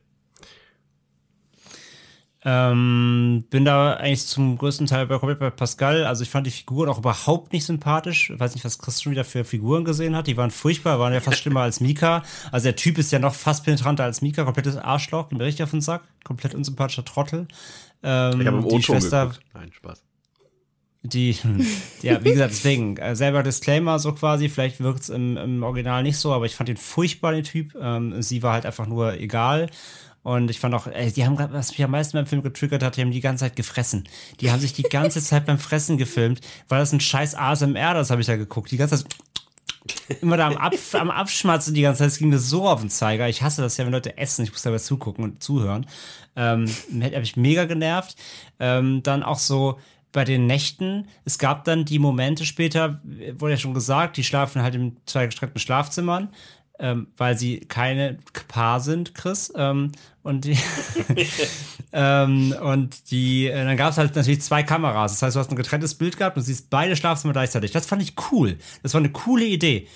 Ähm, 2.45 3.45
bin 3.51 3.65
da 3.65 3.95
eigentlich 3.95 4.27
zum 4.27 4.59
größten 4.59 4.87
Teil 4.87 5.07
bei, 5.07 5.19
bei 5.19 5.51
Pascal. 5.51 6.05
Also 6.05 6.23
ich 6.23 6.31
fand 6.31 6.47
die 6.47 6.53
Figuren 6.53 6.89
auch 6.89 6.99
überhaupt 6.99 7.53
nicht 7.53 7.65
sympathisch. 7.65 8.31
Ich 8.31 8.39
weiß 8.39 8.55
nicht, 8.55 8.65
was 8.65 8.79
Chris 8.79 9.03
schon 9.03 9.11
wieder 9.11 9.25
für 9.25 9.45
Figuren 9.45 9.85
gesehen 9.85 10.15
hat. 10.15 10.29
Die 10.29 10.37
waren 10.37 10.53
furchtbar, 10.53 11.01
waren 11.01 11.13
ja 11.13 11.21
fast 11.21 11.39
schlimmer 11.39 11.63
als 11.63 11.81
Mika. 11.81 12.23
Also 12.53 12.65
der 12.65 12.77
Typ 12.77 12.99
ist 12.99 13.11
ja 13.11 13.19
noch 13.19 13.35
fast 13.35 13.65
penetranter 13.65 14.05
als 14.05 14.23
Mika. 14.23 14.45
Komplettes 14.45 14.77
Arschloch, 14.77 15.31
mir 15.33 15.45
richtig 15.45 15.65
auf 15.65 15.73
den 15.73 15.81
Sack. 15.81 16.03
Komplett 16.23 16.55
unsympathischer 16.55 17.05
Trottel. 17.05 17.49
Ähm, 18.05 18.41
ich 18.41 18.47
habe 18.47 18.59
im 18.59 18.69
die 18.69 18.83
Schwester. 18.83 19.27
Geguckt. 19.27 19.45
Nein, 19.55 19.73
Spaß. 19.73 20.05
Die, 21.03 21.37
ja, 22.03 22.23
wie 22.25 22.31
gesagt, 22.31 22.51
deswegen, 22.51 22.97
äh, 22.99 23.17
selber 23.17 23.43
Disclaimer 23.43 23.99
so 23.99 24.13
quasi, 24.13 24.49
vielleicht 24.49 24.81
wirkt 24.81 25.03
es 25.03 25.09
im, 25.09 25.37
im 25.37 25.63
Original 25.63 26.03
nicht 26.03 26.19
so, 26.19 26.33
aber 26.33 26.47
ich 26.47 26.55
fand 26.55 26.69
den 26.69 26.77
furchtbar, 26.77 27.33
den 27.33 27.45
Typ. 27.45 27.75
Ähm, 27.81 28.21
sie 28.21 28.43
war 28.43 28.53
halt 28.53 28.67
einfach 28.67 28.87
nur 28.87 29.15
egal. 29.15 29.69
Und 30.23 30.51
ich 30.51 30.61
fand 30.61 30.75
auch, 30.75 30.87
ey, 30.87 31.13
die 31.13 31.25
haben, 31.25 31.39
was 31.39 31.71
mich 31.71 31.83
am 31.83 31.91
meisten 31.91 32.17
beim 32.17 32.27
Film 32.27 32.43
getriggert 32.43 32.83
hat, 32.83 32.97
die 32.97 33.01
haben 33.01 33.11
die 33.11 33.21
ganze 33.21 33.45
Zeit 33.45 33.57
gefressen. 33.57 34.09
Die 34.41 34.51
haben 34.51 34.61
sich 34.61 34.73
die 34.73 34.83
ganze 34.83 35.23
Zeit 35.23 35.47
beim 35.47 35.59
Fressen 35.59 35.97
gefilmt, 35.97 36.41
weil 36.69 36.81
das 36.81 36.93
ein 36.93 37.01
scheiß 37.01 37.35
ASMR, 37.35 37.95
das 37.95 38.11
habe 38.11 38.21
ich 38.21 38.27
da 38.27 38.37
geguckt. 38.37 38.71
Die 38.71 38.77
ganze 38.77 38.97
Zeit 38.97 39.07
immer 40.21 40.37
da 40.37 40.49
am, 40.49 40.57
Ab, 40.57 40.75
am 40.95 41.11
Abschmatzen 41.11 41.75
die 41.75 41.83
ganze 41.83 42.01
Zeit. 42.01 42.09
Es 42.09 42.19
ging 42.19 42.29
mir 42.29 42.39
so 42.39 42.69
auf 42.69 42.81
den 42.81 42.91
Zeiger. 42.91 43.29
Ich 43.29 43.43
hasse 43.43 43.63
das 43.63 43.77
ja, 43.77 43.85
wenn 43.85 43.93
Leute 43.93 44.19
essen. 44.19 44.45
Ich 44.45 44.53
muss 44.53 44.63
dabei 44.63 44.79
zugucken 44.79 45.25
und 45.25 45.43
zuhören. 45.43 45.87
Ähm, 46.37 46.67
habe 47.03 47.23
ich 47.23 47.37
mega 47.37 47.65
genervt. 47.65 48.17
Ähm, 48.59 49.03
dann 49.03 49.23
auch 49.23 49.39
so 49.39 49.79
bei 50.13 50.25
den 50.25 50.47
Nächten. 50.47 51.07
Es 51.25 51.39
gab 51.39 51.65
dann 51.65 51.85
die 51.85 51.99
Momente 51.99 52.45
später, 52.45 53.01
wurde 53.39 53.55
ja 53.55 53.59
schon 53.59 53.75
gesagt, 53.75 54.17
die 54.17 54.25
schlafen 54.25 54.63
halt 54.63 54.75
in 54.75 54.97
zwei 55.07 55.27
gestrennten 55.27 55.61
Schlafzimmern 55.61 56.31
ähm, 56.79 57.09
weil 57.17 57.37
sie 57.37 57.61
keine 57.61 58.19
Paar 58.49 58.81
sind, 58.81 59.15
Chris. 59.15 59.53
Ähm, 59.57 59.93
und 60.23 60.45
die, 60.45 60.59
ähm, 61.93 62.55
und 62.61 63.11
die, 63.11 63.47
äh, 63.47 63.65
dann 63.65 63.77
gab 63.77 63.93
es 63.93 63.99
halt 63.99 64.15
natürlich 64.15 64.43
zwei 64.43 64.63
Kameras. 64.63 65.13
Das 65.13 65.23
heißt, 65.23 65.37
du 65.37 65.41
hast 65.41 65.51
ein 65.51 65.57
getrenntes 65.57 65.95
Bild 65.95 66.17
gehabt 66.17 66.37
und 66.37 66.43
siehst 66.43 66.71
beide 66.71 66.97
Schlafzimmer 66.97 67.33
gleichzeitig. 67.33 67.73
Das 67.73 67.87
fand 67.87 68.03
ich 68.03 68.15
cool. 68.31 68.59
Das 68.83 68.95
war 68.95 69.01
eine 69.01 69.11
coole 69.11 69.45
Idee. 69.45 69.89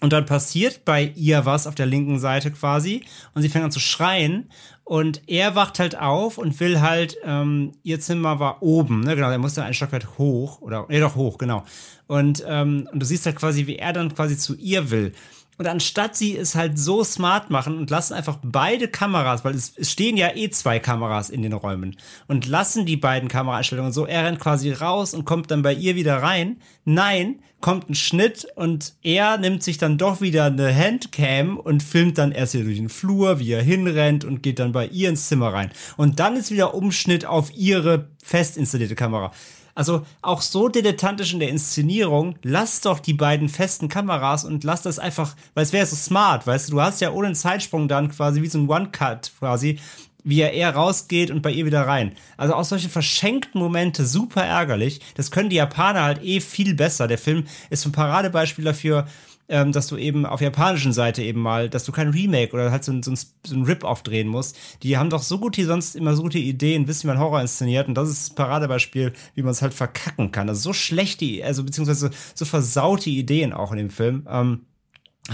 Und 0.00 0.12
dann 0.12 0.24
passiert 0.24 0.84
bei 0.84 1.12
ihr 1.14 1.44
was 1.44 1.66
auf 1.66 1.74
der 1.74 1.86
linken 1.86 2.18
Seite 2.18 2.50
quasi 2.50 3.02
und 3.34 3.42
sie 3.42 3.50
fängt 3.50 3.66
an 3.66 3.70
zu 3.70 3.80
schreien 3.80 4.48
und 4.84 5.22
er 5.28 5.54
wacht 5.54 5.78
halt 5.78 5.96
auf 5.96 6.38
und 6.38 6.58
will 6.58 6.80
halt, 6.80 7.16
ähm, 7.22 7.72
ihr 7.82 8.00
Zimmer 8.00 8.40
war 8.40 8.62
oben, 8.62 9.00
ne, 9.00 9.14
genau, 9.14 9.30
er 9.30 9.38
musste 9.38 9.62
ein 9.62 9.74
Stockwerk 9.74 10.18
hoch 10.18 10.60
oder, 10.62 10.86
nee, 10.88 11.00
doch 11.00 11.14
hoch, 11.14 11.38
genau. 11.38 11.64
Und, 12.06 12.42
ähm, 12.48 12.88
und 12.90 12.98
du 13.00 13.06
siehst 13.06 13.26
halt 13.26 13.36
quasi, 13.36 13.66
wie 13.66 13.76
er 13.76 13.92
dann 13.92 14.12
quasi 14.14 14.36
zu 14.36 14.56
ihr 14.56 14.90
will. 14.90 15.12
Und 15.60 15.66
anstatt 15.66 16.16
sie 16.16 16.38
es 16.38 16.54
halt 16.54 16.78
so 16.78 17.04
smart 17.04 17.50
machen 17.50 17.76
und 17.76 17.90
lassen 17.90 18.14
einfach 18.14 18.38
beide 18.42 18.88
Kameras, 18.88 19.44
weil 19.44 19.54
es, 19.54 19.74
es 19.76 19.90
stehen 19.90 20.16
ja 20.16 20.34
eh 20.34 20.48
zwei 20.48 20.78
Kameras 20.78 21.28
in 21.28 21.42
den 21.42 21.52
Räumen 21.52 21.98
und 22.28 22.46
lassen 22.46 22.86
die 22.86 22.96
beiden 22.96 23.28
Kameraeinstellungen 23.28 23.92
so, 23.92 24.06
er 24.06 24.24
rennt 24.24 24.40
quasi 24.40 24.72
raus 24.72 25.12
und 25.12 25.26
kommt 25.26 25.50
dann 25.50 25.60
bei 25.60 25.74
ihr 25.74 25.96
wieder 25.96 26.22
rein. 26.22 26.62
Nein, 26.86 27.40
kommt 27.60 27.90
ein 27.90 27.94
Schnitt 27.94 28.46
und 28.54 28.94
er 29.02 29.36
nimmt 29.36 29.62
sich 29.62 29.76
dann 29.76 29.98
doch 29.98 30.22
wieder 30.22 30.46
eine 30.46 30.74
Handcam 30.74 31.58
und 31.58 31.82
filmt 31.82 32.16
dann 32.16 32.32
erst 32.32 32.54
wieder 32.54 32.64
durch 32.64 32.78
den 32.78 32.88
Flur, 32.88 33.38
wie 33.38 33.52
er 33.52 33.62
hinrennt 33.62 34.24
und 34.24 34.42
geht 34.42 34.60
dann 34.60 34.72
bei 34.72 34.86
ihr 34.86 35.10
ins 35.10 35.28
Zimmer 35.28 35.52
rein. 35.52 35.72
Und 35.98 36.20
dann 36.20 36.38
ist 36.38 36.50
wieder 36.50 36.72
Umschnitt 36.72 37.26
auf 37.26 37.54
ihre 37.54 38.08
fest 38.24 38.56
installierte 38.56 38.94
Kamera. 38.94 39.30
Also 39.74 40.04
auch 40.22 40.42
so 40.42 40.68
dilettantisch 40.68 41.32
in 41.32 41.40
der 41.40 41.48
Inszenierung, 41.48 42.36
lass 42.42 42.80
doch 42.80 42.98
die 42.98 43.14
beiden 43.14 43.48
festen 43.48 43.88
Kameras 43.88 44.44
und 44.44 44.64
lass 44.64 44.82
das 44.82 44.98
einfach, 44.98 45.36
weil 45.54 45.64
es 45.64 45.72
wäre 45.72 45.86
so 45.86 45.96
smart, 45.96 46.46
weißt 46.46 46.68
du, 46.68 46.72
du 46.72 46.80
hast 46.80 47.00
ja 47.00 47.12
ohne 47.12 47.28
einen 47.28 47.36
Zeitsprung 47.36 47.88
dann 47.88 48.10
quasi 48.10 48.42
wie 48.42 48.48
so 48.48 48.58
ein 48.58 48.68
One-Cut 48.68 49.32
quasi, 49.38 49.78
wie 50.24 50.40
er 50.40 50.52
eher 50.52 50.74
rausgeht 50.74 51.30
und 51.30 51.42
bei 51.42 51.50
ihr 51.50 51.66
wieder 51.66 51.86
rein. 51.86 52.12
Also 52.36 52.54
auch 52.54 52.64
solche 52.64 52.88
verschenkten 52.88 53.60
Momente 53.60 54.04
super 54.04 54.44
ärgerlich. 54.44 55.00
Das 55.14 55.30
können 55.30 55.50
die 55.50 55.56
Japaner 55.56 56.02
halt 56.02 56.22
eh 56.22 56.40
viel 56.40 56.74
besser. 56.74 57.08
Der 57.08 57.18
Film 57.18 57.44
ist 57.70 57.86
ein 57.86 57.92
Paradebeispiel 57.92 58.64
dafür, 58.64 59.06
ähm, 59.50 59.72
dass 59.72 59.88
du 59.88 59.96
eben 59.96 60.24
auf 60.24 60.40
japanischen 60.40 60.92
Seite 60.92 61.22
eben 61.22 61.40
mal, 61.40 61.68
dass 61.68 61.84
du 61.84 61.92
kein 61.92 62.08
Remake 62.08 62.52
oder 62.52 62.70
halt 62.70 62.84
so, 62.84 62.92
so, 63.02 63.12
so 63.14 63.54
ein 63.54 63.64
Rip 63.64 63.84
aufdrehen 63.84 64.28
musst. 64.28 64.56
Die 64.82 64.96
haben 64.96 65.10
doch 65.10 65.22
so 65.22 65.38
gut 65.38 65.56
die 65.56 65.64
sonst 65.64 65.96
immer 65.96 66.14
so 66.14 66.22
gute 66.22 66.38
Ideen, 66.38 66.86
wissen, 66.86 67.02
wie 67.04 67.08
man 67.08 67.18
Horror 67.18 67.40
inszeniert 67.40 67.88
und 67.88 67.94
das 67.94 68.08
ist 68.08 68.30
das 68.30 68.34
Paradebeispiel, 68.36 69.12
wie 69.34 69.42
man 69.42 69.50
es 69.50 69.60
halt 69.60 69.74
verkacken 69.74 70.30
kann. 70.30 70.48
Also 70.48 70.60
so 70.60 70.72
schlechte, 70.72 71.44
also 71.44 71.64
beziehungsweise 71.64 72.10
so 72.34 72.44
versaute 72.44 73.10
Ideen 73.10 73.52
auch 73.52 73.72
in 73.72 73.78
dem 73.78 73.90
Film. 73.90 74.26
Ähm, 74.30 74.60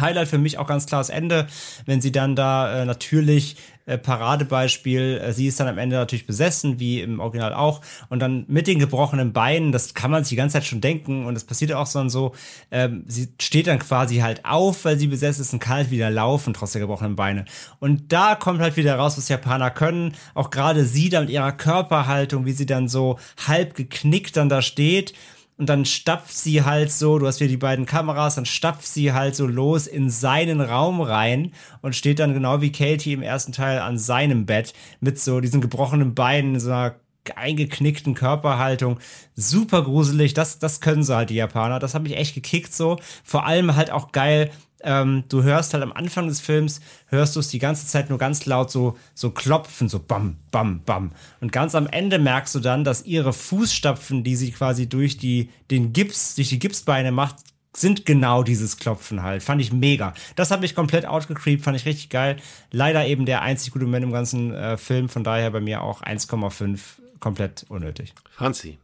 Highlight 0.00 0.28
für 0.28 0.38
mich 0.38 0.58
auch 0.58 0.66
ganz 0.66 0.86
klar 0.86 1.00
das 1.00 1.10
Ende, 1.10 1.46
wenn 1.84 2.00
sie 2.00 2.12
dann 2.12 2.36
da 2.36 2.82
äh, 2.82 2.84
natürlich 2.84 3.56
äh, 3.86 3.98
Paradebeispiel, 3.98 5.23
äh, 5.23 5.32
sie 5.32 5.47
ist 5.47 5.58
dann 5.60 5.68
am 5.68 5.78
Ende 5.78 5.97
natürlich 5.97 6.26
besessen, 6.26 6.78
wie 6.78 7.00
im 7.00 7.20
Original 7.20 7.55
auch, 7.55 7.81
und 8.08 8.18
dann 8.20 8.44
mit 8.48 8.66
den 8.66 8.78
gebrochenen 8.78 9.32
Beinen, 9.32 9.73
das 9.73 9.94
kann 9.94 10.10
man 10.10 10.24
sich 10.24 10.31
die 10.31 10.36
ganze 10.36 10.55
Zeit 10.55 10.65
schon 10.65 10.81
denken, 10.81 11.24
und 11.24 11.34
das 11.34 11.44
passiert 11.44 11.73
auch 11.73 11.86
so 11.86 12.00
und 12.00 12.10
so, 12.10 12.34
ähm, 12.70 13.05
sie 13.06 13.28
steht 13.40 13.68
dann 13.68 13.78
quasi 13.78 14.16
halt 14.18 14.44
auf, 14.44 14.84
weil 14.84 14.98
sie 14.98 15.06
besessen 15.06 15.42
ist 15.42 15.52
und 15.52 15.60
kann 15.60 15.76
halt 15.76 15.90
wieder 15.90 16.10
laufen, 16.10 16.52
trotz 16.52 16.73
der 16.73 16.81
gebrochenen 16.81 17.16
Beine. 17.16 17.44
Und 17.78 18.12
da 18.12 18.34
kommt 18.34 18.60
halt 18.60 18.76
wieder 18.76 18.97
raus, 18.97 19.16
was 19.16 19.28
Japaner 19.28 19.70
können, 19.70 20.15
auch 20.34 20.50
gerade 20.50 20.84
sie 20.84 21.08
dann 21.08 21.24
mit 21.24 21.32
ihrer 21.32 21.52
Körperhaltung, 21.52 22.44
wie 22.44 22.52
sie 22.52 22.66
dann 22.66 22.89
so 22.89 23.18
halb 23.47 23.74
geknickt 23.74 24.36
dann 24.36 24.48
da 24.48 24.62
steht, 24.62 25.15
und 25.59 25.68
dann 25.68 25.85
stapft 25.85 26.36
sie 26.36 26.65
halt 26.65 26.93
so, 26.93 27.18
du 27.18 27.26
hast 27.26 27.41
wieder 27.41 27.49
die 27.49 27.57
beiden 27.57 27.86
Kameras, 27.86 28.35
dann 28.35 28.47
stapft 28.47 28.86
sie 28.86 29.12
halt 29.12 29.35
so 29.35 29.47
los 29.47 29.86
in 29.86 30.10
seinen 30.10 30.60
Raum 30.60 31.01
rein 31.01 31.52
und 31.81 31.97
steht 31.97 32.18
dann 32.18 32.35
genau 32.35 32.60
wie 32.60 32.73
Katie 32.73 33.15
im 33.15 33.23
ersten 33.23 33.52
Teil 33.52 33.78
an 33.78 33.99
seinem 33.99 34.44
Bett 34.47 34.75
mit 35.01 35.18
so 35.18 35.41
diesen 35.41 35.60
gebrochenen 35.60 36.15
Beinen, 36.15 36.60
so 36.60 36.70
einer 36.70 36.97
eingeknickten 37.35 38.15
Körperhaltung. 38.15 38.99
Super 39.35 39.83
gruselig, 39.83 40.35
das, 40.35 40.59
das 40.59 40.81
können 40.81 41.02
sie 41.02 41.17
halt, 41.17 41.31
die 41.31 41.35
Japaner. 41.35 41.78
Das 41.78 41.94
hat 41.94 42.02
mich 42.02 42.17
echt 42.17 42.35
gekickt 42.35 42.73
so. 42.73 42.99
Vor 43.25 43.47
allem 43.47 43.75
halt 43.75 43.91
auch 43.91 44.12
geil, 44.12 44.51
ähm, 44.86 45.24
du 45.28 45.42
hörst 45.42 45.74
halt 45.74 45.82
am 45.82 45.92
Anfang 45.92 46.28
des 46.28 46.40
Films, 46.40 46.81
hörst 47.08 47.36
du 47.36 47.40
es 47.40 47.48
die 47.48 47.58
ganze 47.58 47.86
Zeit 47.86 48.08
nur 48.08 48.18
ganz 48.18 48.47
laut 48.47 48.70
so, 48.70 48.97
so 49.15 49.31
klopfen, 49.31 49.89
so 49.89 49.98
bam, 49.98 50.36
bam, 50.50 50.81
bam. 50.81 51.12
Und 51.40 51.52
ganz 51.52 51.74
am 51.74 51.86
Ende 51.86 52.18
merkst 52.18 52.55
du 52.55 52.60
dann, 52.60 52.84
dass 52.84 53.05
ihre 53.05 53.32
Fußstapfen, 53.32 54.24
die 54.24 54.36
sie 54.36 54.52
quasi 54.52 54.89
durch 54.89 55.18
die, 55.18 55.50
den 55.70 55.92
Gips, 55.92 56.36
durch 56.36 56.48
die 56.48 56.58
Gipsbeine 56.58 57.12
macht, 57.12 57.36
sind 57.76 58.06
genau 58.06 58.42
dieses 58.42 58.78
Klopfen 58.78 59.23
halt. 59.23 59.42
Fand 59.42 59.60
ich 59.60 59.73
mega. 59.73 60.15
Das 60.34 60.50
habe 60.50 60.65
ich 60.65 60.74
komplett 60.74 61.05
outgecreept, 61.05 61.62
fand 61.62 61.76
ich 61.76 61.84
richtig 61.84 62.08
geil. 62.08 62.36
Leider 62.70 63.06
eben 63.06 63.26
der 63.26 63.42
einzig 63.42 63.73
gute 63.73 63.84
Moment 63.84 64.05
im 64.05 64.12
ganzen 64.12 64.55
äh, 64.55 64.76
Film, 64.78 65.08
von 65.08 65.24
daher 65.24 65.50
bei 65.50 65.60
mir 65.60 65.82
auch 65.82 66.02
1,5 66.02 66.78
komplett 67.20 67.66
unnötig. 67.68 68.15
Franzi, 68.31 68.78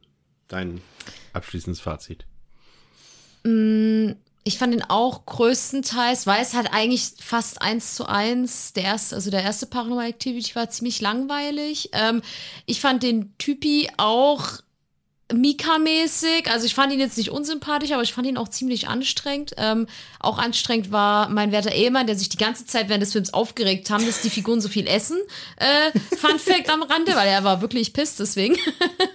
dein 0.48 0.80
abschließendes 1.32 1.80
Fazit. 1.80 2.26
Mm, 3.44 4.12
ich 4.44 4.58
fand 4.58 4.74
ihn 4.74 4.82
auch 4.82 5.24
größtenteils, 5.26 6.26
weil 6.26 6.42
es 6.42 6.54
halt 6.54 6.72
eigentlich 6.72 7.12
fast 7.20 7.62
eins 7.62 7.94
zu 7.94 8.06
eins, 8.06 8.72
der 8.72 8.84
erste, 8.84 9.14
also 9.14 9.30
der 9.30 9.42
erste 9.42 9.66
Paranormal 9.66 10.08
Activity 10.08 10.54
war 10.54 10.68
ziemlich 10.68 11.00
langweilig. 11.00 11.90
Ähm, 11.92 12.22
ich 12.66 12.80
fand 12.80 13.02
den 13.02 13.36
Typi 13.38 13.88
auch 13.98 14.60
Mika-mäßig. 15.32 16.50
Also 16.50 16.66
ich 16.66 16.74
fand 16.74 16.92
ihn 16.92 17.00
jetzt 17.00 17.16
nicht 17.16 17.30
unsympathisch, 17.30 17.92
aber 17.92 18.02
ich 18.02 18.12
fand 18.12 18.26
ihn 18.26 18.36
auch 18.36 18.48
ziemlich 18.48 18.88
anstrengend. 18.88 19.52
Ähm, 19.56 19.86
auch 20.18 20.38
anstrengend 20.38 20.90
war 20.90 21.28
mein 21.28 21.52
werter 21.52 21.72
Ehemann, 21.72 22.06
der 22.06 22.16
sich 22.16 22.28
die 22.28 22.36
ganze 22.36 22.66
Zeit 22.66 22.88
während 22.88 23.02
des 23.02 23.12
Films 23.12 23.32
aufgeregt 23.32 23.90
haben, 23.90 24.04
dass 24.04 24.22
die 24.22 24.30
Figuren 24.30 24.60
so 24.60 24.68
viel 24.68 24.86
essen. 24.86 25.18
Äh, 25.56 25.98
Fun 26.16 26.38
Fact 26.38 26.68
am 26.68 26.82
Rande, 26.82 27.14
weil 27.14 27.28
er 27.28 27.44
war 27.44 27.60
wirklich 27.60 27.92
pisst 27.92 28.20
deswegen. 28.20 28.56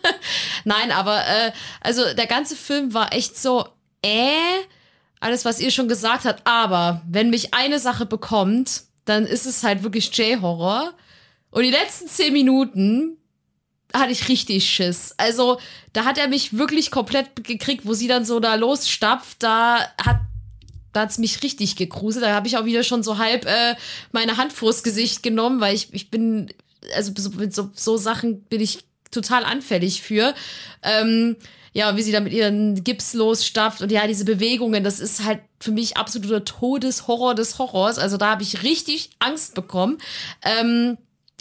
Nein, 0.64 0.92
aber 0.92 1.20
äh, 1.20 1.52
also 1.82 2.02
der 2.14 2.28
ganze 2.28 2.56
Film 2.56 2.94
war 2.94 3.14
echt 3.14 3.38
so, 3.38 3.68
äh, 4.02 4.62
alles, 5.20 5.46
was 5.46 5.60
ihr 5.60 5.72
schon 5.72 5.88
gesagt 5.88 6.26
habt. 6.26 6.46
Aber 6.46 7.02
wenn 7.08 7.30
mich 7.30 7.54
eine 7.54 7.80
Sache 7.80 8.06
bekommt, 8.06 8.84
dann 9.06 9.26
ist 9.26 9.46
es 9.46 9.64
halt 9.64 9.84
wirklich 9.84 10.16
J-Horror. 10.16 10.94
Und 11.52 11.64
die 11.64 11.72
letzten 11.72 12.08
zehn 12.08 12.34
Minuten 12.34 13.18
hatte 13.94 14.12
ich 14.12 14.28
richtig 14.28 14.70
Schiss. 14.70 15.14
Also, 15.18 15.60
da 15.94 16.06
hat 16.06 16.18
er 16.18 16.28
mich 16.28 16.58
wirklich 16.58 16.92
komplett 16.92 17.44
gekriegt, 17.44 17.86
wo 17.86 17.94
sie 17.94 18.08
dann 18.08 18.26
so 18.26 18.40
da 18.40 18.56
losstapft, 18.56 19.42
da 19.42 19.80
hat 20.04 20.20
da 20.98 21.02
hat's 21.02 21.20
mich 21.20 21.44
richtig 21.44 21.76
gegruselt. 21.76 22.26
Da 22.26 22.34
habe 22.34 22.48
ich 22.48 22.58
auch 22.58 22.66
wieder 22.66 22.84
schon 22.84 23.04
so 23.04 23.20
halb 23.20 23.46
äh, 23.46 23.76
meine 24.12 24.38
Hand 24.38 24.52
vors 24.52 24.82
Gesicht 24.82 25.22
genommen, 25.22 25.62
weil 25.62 25.76
ich, 25.76 25.94
ich 25.94 26.10
bin, 26.10 26.52
also 26.96 27.12
mit 27.38 27.54
so, 27.54 27.70
so 27.76 27.98
Sachen 27.98 28.42
bin 28.46 28.62
ich 28.62 28.80
total 29.12 29.46
anfällig 29.46 30.02
für. 30.02 30.34
Ähm, 30.82 31.36
ja, 31.78 31.96
wie 31.96 32.02
sie 32.02 32.12
da 32.12 32.22
mit 32.22 32.34
ihren 32.34 32.84
Gips 32.84 33.14
losstapft 33.14 33.84
und 33.84 33.92
ja, 33.92 34.08
diese 34.08 34.26
Bewegungen, 34.26 34.84
das 34.84 35.00
ist 35.00 35.24
halt 35.24 35.42
für 35.60 35.70
mich 35.70 35.96
absoluter 35.96 36.44
Todeshorror 36.44 37.36
des 37.36 37.60
Horrors. 37.60 38.00
Also 38.00 38.18
da 38.18 38.32
habe 38.32 38.42
ich 38.42 38.64
richtig 38.64 39.12
Angst 39.20 39.54
bekommen. 39.54 40.00
Ähm, 40.44 40.98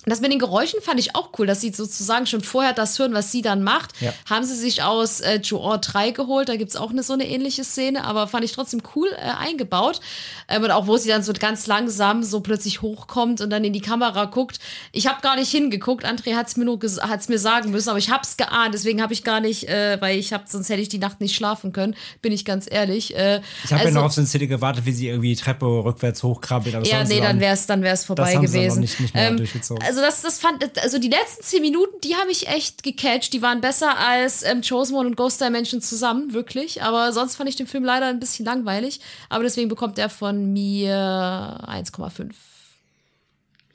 das 0.07 0.21
mit 0.21 0.31
den 0.31 0.39
Geräuschen 0.39 0.81
fand 0.81 1.01
ich 1.01 1.17
auch 1.17 1.31
cool, 1.39 1.47
dass 1.47 1.61
sie 1.61 1.73
sozusagen 1.73 2.27
schon 2.27 2.41
vorher 2.41 2.73
das 2.73 2.97
hören, 2.99 3.13
was 3.13 3.33
sie 3.33 3.43
dann 3.43 3.65
macht. 3.65 4.01
Ja. 4.01 4.15
Haben 4.31 4.45
sie 4.45 4.55
sich 4.55 4.85
aus 4.85 5.21
äh, 5.21 5.41
Joor 5.43 5.79
3 5.79 6.13
geholt, 6.13 6.49
da 6.49 6.55
gibt's 6.55 6.77
auch 6.77 6.91
eine 6.91 7.03
so 7.03 7.13
eine 7.13 7.29
ähnliche 7.29 7.65
Szene, 7.65 8.05
aber 8.05 8.29
fand 8.29 8.45
ich 8.45 8.53
trotzdem 8.53 8.83
cool 8.95 9.09
äh, 9.17 9.31
eingebaut. 9.37 10.01
Ähm, 10.49 10.63
und 10.63 10.71
auch 10.71 10.87
wo 10.87 10.97
sie 10.97 11.09
dann 11.09 11.25
so 11.25 11.33
ganz 11.33 11.67
langsam 11.67 12.23
so 12.23 12.41
plötzlich 12.41 12.83
hochkommt 12.83 13.41
und 13.41 13.51
dann 13.51 13.65
in 13.65 13.73
die 13.73 13.81
Kamera 13.81 14.27
guckt. 14.27 14.61
Ich 14.93 15.09
habe 15.09 15.21
gar 15.23 15.35
nicht 15.35 15.51
hingeguckt, 15.51 16.07
André 16.07 16.37
hat's 16.37 16.57
mir 16.57 16.65
nur 16.65 16.79
hat's 17.01 17.29
mir 17.29 17.41
sagen 17.41 17.73
müssen, 17.73 17.89
aber 17.89 17.99
ich 17.99 18.11
hab's 18.11 18.37
geahnt, 18.37 18.75
deswegen 18.75 19.03
habe 19.03 19.13
ich 19.13 19.25
gar 19.25 19.41
nicht, 19.41 19.69
äh, 19.69 20.01
weil 20.01 20.19
ich 20.19 20.33
hab, 20.33 20.49
sonst 20.49 20.69
hätte 20.69 20.83
ich 20.83 20.89
die 20.89 20.99
Nacht 20.99 21.21
nicht 21.21 21.35
schlafen 21.35 21.73
können, 21.73 21.97
bin 22.23 22.33
ich 22.33 22.45
ganz 22.45 22.69
ehrlich. 22.71 23.17
Äh, 23.17 23.41
ich 23.65 23.73
habe 23.73 23.81
also, 23.81 23.89
ja 23.89 23.91
noch 23.95 24.05
auf 24.05 24.13
so 24.13 24.21
eine 24.21 24.29
Szene 24.29 24.47
gewartet, 24.47 24.87
wie 24.87 24.93
sie 24.93 25.09
irgendwie 25.09 25.31
die 25.35 25.43
Treppe 25.43 25.67
rückwärts 25.67 26.23
hochkrabbelt. 26.23 26.87
Ja, 26.87 27.03
nee, 27.03 27.21
dann 27.21 27.41
wär's 27.41 27.67
dann 27.67 27.83
wär's 27.83 28.05
vorbei 28.05 28.37
gewesen. 28.37 28.81
Nicht, 28.81 29.01
nicht 29.01 29.13
mehr 29.13 29.31
ähm, 29.31 29.37
durchgezogen. 29.37 29.85
Also 29.85 29.96
also 29.97 30.07
das, 30.07 30.21
das 30.23 30.39
fand, 30.39 30.79
also 30.79 30.99
die 30.99 31.09
letzten 31.09 31.43
zehn 31.43 31.63
Minuten, 31.63 32.01
die 32.03 32.17
habe 32.17 32.31
ich 32.31 32.49
echt 32.49 32.83
gecatcht. 32.83 33.33
Die 33.33 33.41
waren 33.41 33.63
besser 33.63 33.97
als 33.97 34.43
ähm, 34.43 34.61
Chosen 34.61 34.95
One 34.95 35.09
und 35.09 35.17
Ghost 35.17 35.41
Dimension 35.41 35.81
zusammen, 35.81 36.35
wirklich. 36.35 36.83
Aber 36.83 37.13
sonst 37.13 37.37
fand 37.37 37.49
ich 37.49 37.57
den 37.57 37.67
Film 37.67 37.83
leider 37.83 38.07
ein 38.07 38.21
bisschen 38.21 38.45
langweilig. 38.45 39.01
Aber 39.31 39.43
deswegen 39.43 39.69
bekommt 39.69 39.99
er 39.99 40.11
von 40.11 40.53
mir 40.53 40.93
1,5. 40.93 42.33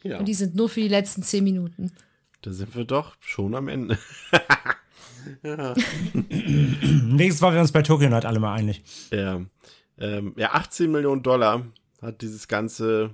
Ja. 0.04 0.20
Und 0.20 0.28
die 0.28 0.34
sind 0.36 0.56
nur 0.56 0.70
für 0.70 0.82
die 0.82 0.88
letzten 0.88 1.24
zehn 1.24 1.44
Minuten. 1.44 1.92
Da 2.44 2.52
sind 2.52 2.76
wir 2.76 2.86
doch 2.86 3.16
schon 3.20 3.56
am 3.56 3.68
Ende. 3.68 3.98
ja. 5.44 5.74
Nächstes 6.14 7.42
waren 7.42 7.54
wir 7.56 7.62
uns 7.62 7.72
bei 7.72 7.82
Tokyo 7.82 8.10
Night 8.10 8.26
alle 8.26 8.40
mal 8.40 8.54
einig. 8.54 8.84
Ja. 9.12 9.42
Ähm, 9.98 10.34
ja, 10.38 10.54
18 10.54 10.92
Millionen 10.92 11.24
Dollar 11.24 11.66
hat 12.02 12.22
dieses 12.22 12.48
ganze 12.48 13.12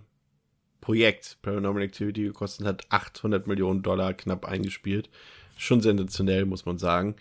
Projekt 0.87 1.37
Paranormal 1.41 1.81
Activity 1.81 2.23
gekostet 2.23 2.65
hat, 2.65 2.85
800 2.87 3.45
Millionen 3.45 3.83
Dollar 3.83 4.13
knapp 4.13 4.45
eingespielt. 4.45 5.09
Schon 5.57 5.81
sensationell, 5.81 6.45
muss 6.45 6.65
man 6.65 6.77
sagen. 6.77 7.17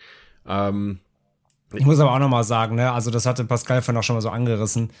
Ähm, 0.47 0.99
ich 1.73 1.85
muss 1.85 1.99
aber 1.99 2.13
auch 2.13 2.19
noch 2.19 2.29
mal 2.29 2.45
sagen, 2.45 2.77
ne, 2.77 2.93
also 2.93 3.11
das 3.11 3.25
hatte 3.25 3.43
Pascal 3.43 3.81
vorhin 3.81 3.99
auch 3.99 4.03
schon 4.03 4.15
mal 4.15 4.21
so 4.21 4.29
angerissen. 4.29 4.91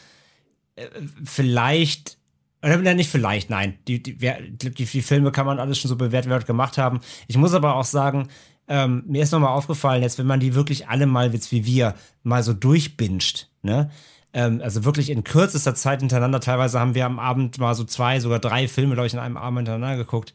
Äh, 0.75 0.89
vielleicht, 1.23 2.17
oder 2.61 2.93
nicht 2.93 3.09
vielleicht, 3.09 3.49
nein, 3.49 3.79
die, 3.87 4.03
die, 4.03 4.17
die, 4.17 4.71
die 4.71 5.01
Filme 5.01 5.31
kann 5.31 5.45
man 5.45 5.59
alles 5.59 5.77
schon 5.77 5.87
so 5.87 5.95
bewerten, 5.95 6.29
wie 6.29 6.45
gemacht 6.45 6.77
haben. 6.77 6.99
Ich 7.29 7.37
muss 7.37 7.53
aber 7.53 7.75
auch 7.75 7.85
sagen, 7.85 8.27
ähm, 8.67 9.01
mir 9.07 9.23
ist 9.23 9.31
noch 9.31 9.39
mal 9.39 9.53
aufgefallen, 9.53 10.03
jetzt 10.03 10.19
wenn 10.19 10.27
man 10.27 10.41
die 10.41 10.55
wirklich 10.55 10.89
alle 10.89 11.05
mal, 11.05 11.31
wie 11.31 11.65
wir, 11.65 11.95
mal 12.23 12.43
so 12.43 12.51
durchbinscht, 12.51 13.47
ne, 13.61 13.89
ähm, 14.33 14.61
also 14.63 14.85
wirklich 14.85 15.09
in 15.09 15.23
kürzester 15.23 15.75
Zeit 15.75 16.01
hintereinander. 16.01 16.39
Teilweise 16.39 16.79
haben 16.79 16.95
wir 16.95 17.05
am 17.05 17.19
Abend 17.19 17.57
mal 17.59 17.75
so 17.75 17.83
zwei, 17.83 18.19
sogar 18.19 18.39
drei 18.39 18.67
Filme, 18.67 18.93
glaube 18.93 19.07
ich, 19.07 19.13
in 19.13 19.19
einem 19.19 19.37
Abend 19.37 19.59
hintereinander 19.59 19.97
geguckt. 19.97 20.33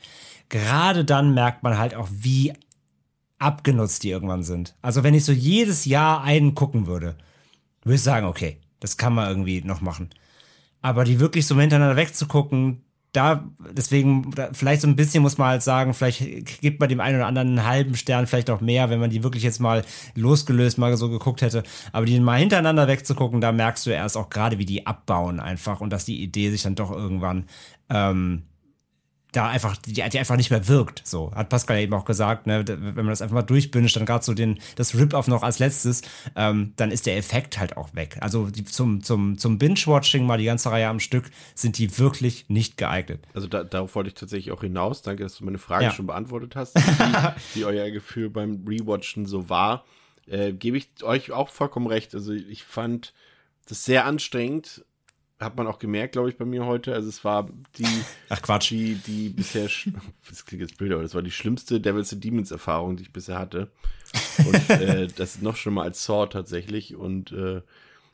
Gerade 0.49 1.05
dann 1.05 1.35
merkt 1.35 1.63
man 1.63 1.79
halt 1.79 1.95
auch, 1.95 2.09
wie 2.11 2.53
abgenutzt 3.39 4.03
die 4.05 4.11
irgendwann 4.11 4.43
sind. 4.43 4.75
Also 4.83 5.03
wenn 5.03 5.15
ich 5.15 5.25
so 5.25 5.33
jedes 5.33 5.85
Jahr 5.85 6.23
einen 6.23 6.55
gucken 6.55 6.87
würde, 6.87 7.17
würde 7.83 7.97
ich 7.97 8.03
sagen, 8.03 8.27
okay, 8.27 8.59
das 8.81 8.97
kann 8.97 9.15
man 9.15 9.29
irgendwie 9.29 9.63
noch 9.63 9.81
machen. 9.81 10.11
Aber 10.81 11.05
die 11.05 11.21
wirklich 11.21 11.47
so 11.47 11.59
hintereinander 11.59 11.97
wegzugucken, 11.97 12.85
da, 13.13 13.45
deswegen, 13.71 14.33
vielleicht 14.53 14.81
so 14.81 14.89
ein 14.89 14.97
bisschen 14.97 15.23
muss 15.23 15.37
man 15.37 15.49
halt 15.49 15.63
sagen, 15.63 15.93
vielleicht 15.93 16.61
gibt 16.63 16.81
man 16.81 16.89
dem 16.89 17.01
einen 17.01 17.17
oder 17.17 17.27
anderen 17.27 17.49
einen 17.49 17.67
halben 17.67 17.95
Stern, 17.95 18.27
vielleicht 18.27 18.49
auch 18.49 18.63
mehr, 18.63 18.89
wenn 18.89 19.01
man 19.01 19.11
die 19.11 19.23
wirklich 19.23 19.43
jetzt 19.43 19.61
mal 19.61 19.85
losgelöst 20.15 20.79
mal 20.79 20.97
so 20.97 21.11
geguckt 21.11 21.43
hätte. 21.43 21.63
Aber 21.93 22.07
die 22.07 22.19
mal 22.21 22.39
hintereinander 22.39 22.89
wegzugucken, 22.89 23.43
da 23.43 23.53
merkst 23.53 23.85
du 23.85 23.91
erst 23.91 24.17
auch 24.17 24.31
gerade, 24.31 24.59
wie 24.59 24.65
die 24.65 24.87
abbauen 24.87 25.41
einfach 25.41 25.83
und 25.83 25.91
dass 25.91 26.07
die 26.07 26.23
Idee 26.23 26.51
sich 26.51 26.63
dann 26.63 26.75
doch 26.75 26.91
irgendwann 26.91 27.45
ähm, 27.91 28.45
da 29.33 29.49
einfach, 29.49 29.77
die, 29.79 29.95
die 29.95 30.03
einfach 30.19 30.37
nicht 30.37 30.51
mehr 30.51 30.69
wirkt. 30.69 31.03
So, 31.07 31.33
hat 31.35 31.49
Pascal 31.49 31.81
eben 31.81 31.95
auch 31.95 32.05
gesagt, 32.05 32.47
ne, 32.47 32.65
wenn 32.67 32.95
man 32.95 33.09
das 33.09 33.23
einfach 33.23 33.35
mal 33.35 33.43
durchbünscht, 33.43 33.97
dann 33.97 34.05
gerade 34.05 34.25
so 34.25 34.35
den, 34.35 34.61
das 34.77 34.95
Rip-Off 34.95 35.27
noch 35.27 35.43
als 35.43 35.59
letztes, 35.59 36.03
ähm, 36.37 36.75
dann 36.77 36.91
ist 36.91 37.07
der 37.07 37.17
Effekt 37.17 37.59
halt 37.59 37.79
auch 37.79 37.95
weg. 37.95 38.19
Also 38.21 38.47
die, 38.51 38.65
zum, 38.65 39.03
zum, 39.03 39.39
zum 39.39 39.59
Binge-Watching 39.59 40.27
mal 40.27 40.37
die 40.37 40.45
ganze 40.45 40.71
Reihe 40.71 40.89
am 40.89 41.01
Stück 41.01 41.31
sind 41.55 41.79
die 41.79 41.99
wirklich 41.99 42.49
nicht 42.49 42.77
geeignet. 42.77 43.25
Also 43.33 43.49
da, 43.49 43.65
darauf 43.65 43.95
wollte 43.95 44.09
ich 44.09 44.15
tatsächlich 44.15 44.53
auch 44.53 44.61
hinaus. 44.61 45.01
Danke, 45.01 45.23
dass 45.23 45.37
du 45.37 45.45
meine 45.45 45.59
Frage 45.59 45.85
ja. 45.85 45.91
schon 45.93 46.07
beantwortet 46.07 46.55
hast, 46.55 46.77
wie, 46.77 47.61
wie 47.61 47.65
euer 47.65 47.91
Gefühl 47.91 48.29
beim 48.29 48.65
Rewatchen 48.69 49.25
so 49.25 49.49
war. 49.49 49.85
Äh, 50.27 50.53
Gebe 50.53 50.77
ich 50.77 51.03
euch 51.03 51.33
auch 51.33 51.49
vollkommen 51.49 51.87
recht. 51.87 52.15
Also 52.15 52.33
ich 52.33 52.65
fand 52.65 53.15
das 53.67 53.85
sehr 53.85 54.05
anstrengend, 54.05 54.85
hat 55.43 55.57
man 55.57 55.67
auch 55.67 55.79
gemerkt, 55.79 56.13
glaube 56.13 56.29
ich, 56.29 56.37
bei 56.37 56.45
mir 56.45 56.67
heute. 56.67 56.95
Also 56.95 57.09
es 57.09 57.25
war 57.25 57.49
die, 57.79 57.87
Ach 58.29 58.41
Quatsch, 58.43 58.71
die, 58.71 58.95
die 58.95 59.29
bisher, 59.29 59.69
das 60.29 60.45
klingt 60.45 60.63
jetzt 60.63 60.79
blöd, 60.79 60.93
aber 60.93 61.03
das 61.03 61.15
war 61.15 61.23
die 61.23 61.31
schlimmste 61.31 61.81
Devils 61.81 62.13
and 62.13 62.25
Demons 62.25 62.51
Erfahrung, 62.51 62.97
die 62.97 63.05
ich 63.05 63.13
bisher 63.13 63.39
hatte. 63.39 63.69
Und 64.39 64.71
äh, 64.71 65.07
das 65.09 65.37
ist 65.37 65.43
noch 65.43 65.57
schlimmer 65.57 65.83
als 65.83 66.05
Saw 66.05 66.27
tatsächlich. 66.27 66.97
Und 66.97 67.33
äh, 67.33 67.63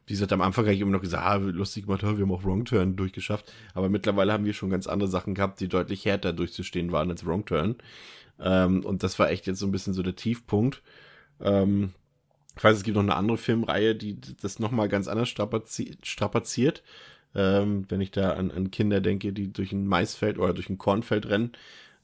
wie 0.06 0.14
gesagt, 0.14 0.32
am 0.32 0.40
Anfang 0.40 0.64
habe 0.64 0.74
ich 0.74 0.80
immer 0.80 0.92
noch 0.92 1.02
gesagt, 1.02 1.24
ah, 1.24 1.36
lustig 1.36 1.84
gemacht, 1.84 2.02
wir 2.02 2.08
haben 2.08 2.32
auch 2.32 2.44
Wrong 2.44 2.64
Turn 2.64 2.96
durchgeschafft. 2.96 3.52
Aber 3.74 3.88
mittlerweile 3.88 4.32
haben 4.32 4.44
wir 4.44 4.54
schon 4.54 4.70
ganz 4.70 4.86
andere 4.86 5.08
Sachen 5.08 5.34
gehabt, 5.34 5.60
die 5.60 5.68
deutlich 5.68 6.04
härter 6.04 6.32
durchzustehen 6.32 6.92
waren 6.92 7.10
als 7.10 7.26
Wrong 7.26 7.44
Turn. 7.44 7.76
Ähm, 8.40 8.84
und 8.84 9.02
das 9.02 9.18
war 9.18 9.30
echt 9.30 9.46
jetzt 9.46 9.58
so 9.58 9.66
ein 9.66 9.72
bisschen 9.72 9.94
so 9.94 10.02
der 10.02 10.16
Tiefpunkt. 10.16 10.82
Ähm, 11.40 11.92
ich 12.58 12.64
weiß, 12.64 12.76
es 12.76 12.82
gibt 12.82 12.96
noch 12.96 13.02
eine 13.02 13.14
andere 13.14 13.38
Filmreihe, 13.38 13.94
die 13.94 14.18
das 14.40 14.58
nochmal 14.58 14.88
ganz 14.88 15.06
anders 15.06 15.28
strapaziert. 15.28 16.82
Ähm, 17.38 17.84
wenn 17.88 18.00
ich 18.00 18.10
da 18.10 18.32
an, 18.32 18.50
an 18.50 18.72
Kinder 18.72 19.00
denke, 19.00 19.32
die 19.32 19.52
durch 19.52 19.70
ein 19.70 19.86
Maisfeld 19.86 20.38
oder 20.38 20.52
durch 20.52 20.68
ein 20.70 20.76
Kornfeld 20.76 21.26
rennen. 21.26 21.52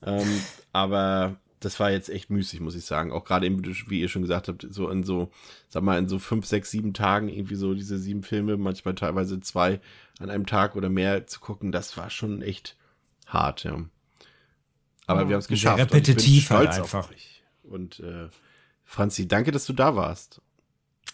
Ähm, 0.00 0.40
aber 0.72 1.36
das 1.58 1.80
war 1.80 1.90
jetzt 1.90 2.08
echt 2.08 2.30
müßig, 2.30 2.60
muss 2.60 2.76
ich 2.76 2.84
sagen. 2.84 3.10
Auch 3.10 3.24
gerade 3.24 3.46
eben, 3.46 3.60
wie 3.88 4.00
ihr 4.00 4.08
schon 4.08 4.22
gesagt 4.22 4.46
habt, 4.46 4.64
so 4.70 4.88
in 4.88 5.02
so, 5.02 5.32
sag 5.68 5.82
mal, 5.82 5.98
in 5.98 6.06
so 6.06 6.20
fünf, 6.20 6.46
sechs, 6.46 6.70
sieben 6.70 6.94
Tagen 6.94 7.28
irgendwie 7.28 7.56
so 7.56 7.74
diese 7.74 7.98
sieben 7.98 8.22
Filme, 8.22 8.56
manchmal 8.56 8.94
teilweise 8.94 9.40
zwei 9.40 9.80
an 10.20 10.30
einem 10.30 10.46
Tag 10.46 10.76
oder 10.76 10.88
mehr 10.88 11.26
zu 11.26 11.40
gucken, 11.40 11.72
das 11.72 11.96
war 11.96 12.10
schon 12.10 12.40
echt 12.40 12.76
hart, 13.26 13.64
ja. 13.64 13.84
Aber 15.06 15.22
ja, 15.22 15.28
wir 15.28 15.34
haben 15.34 15.40
es 15.40 15.48
geschafft. 15.48 15.80
Repetitiv 15.80 16.50
halt 16.50 16.68
einfach. 16.68 17.10
Und 17.64 17.98
äh, 17.98 18.28
Franzi, 18.84 19.26
danke, 19.26 19.50
dass 19.50 19.66
du 19.66 19.72
da 19.72 19.96
warst. 19.96 20.40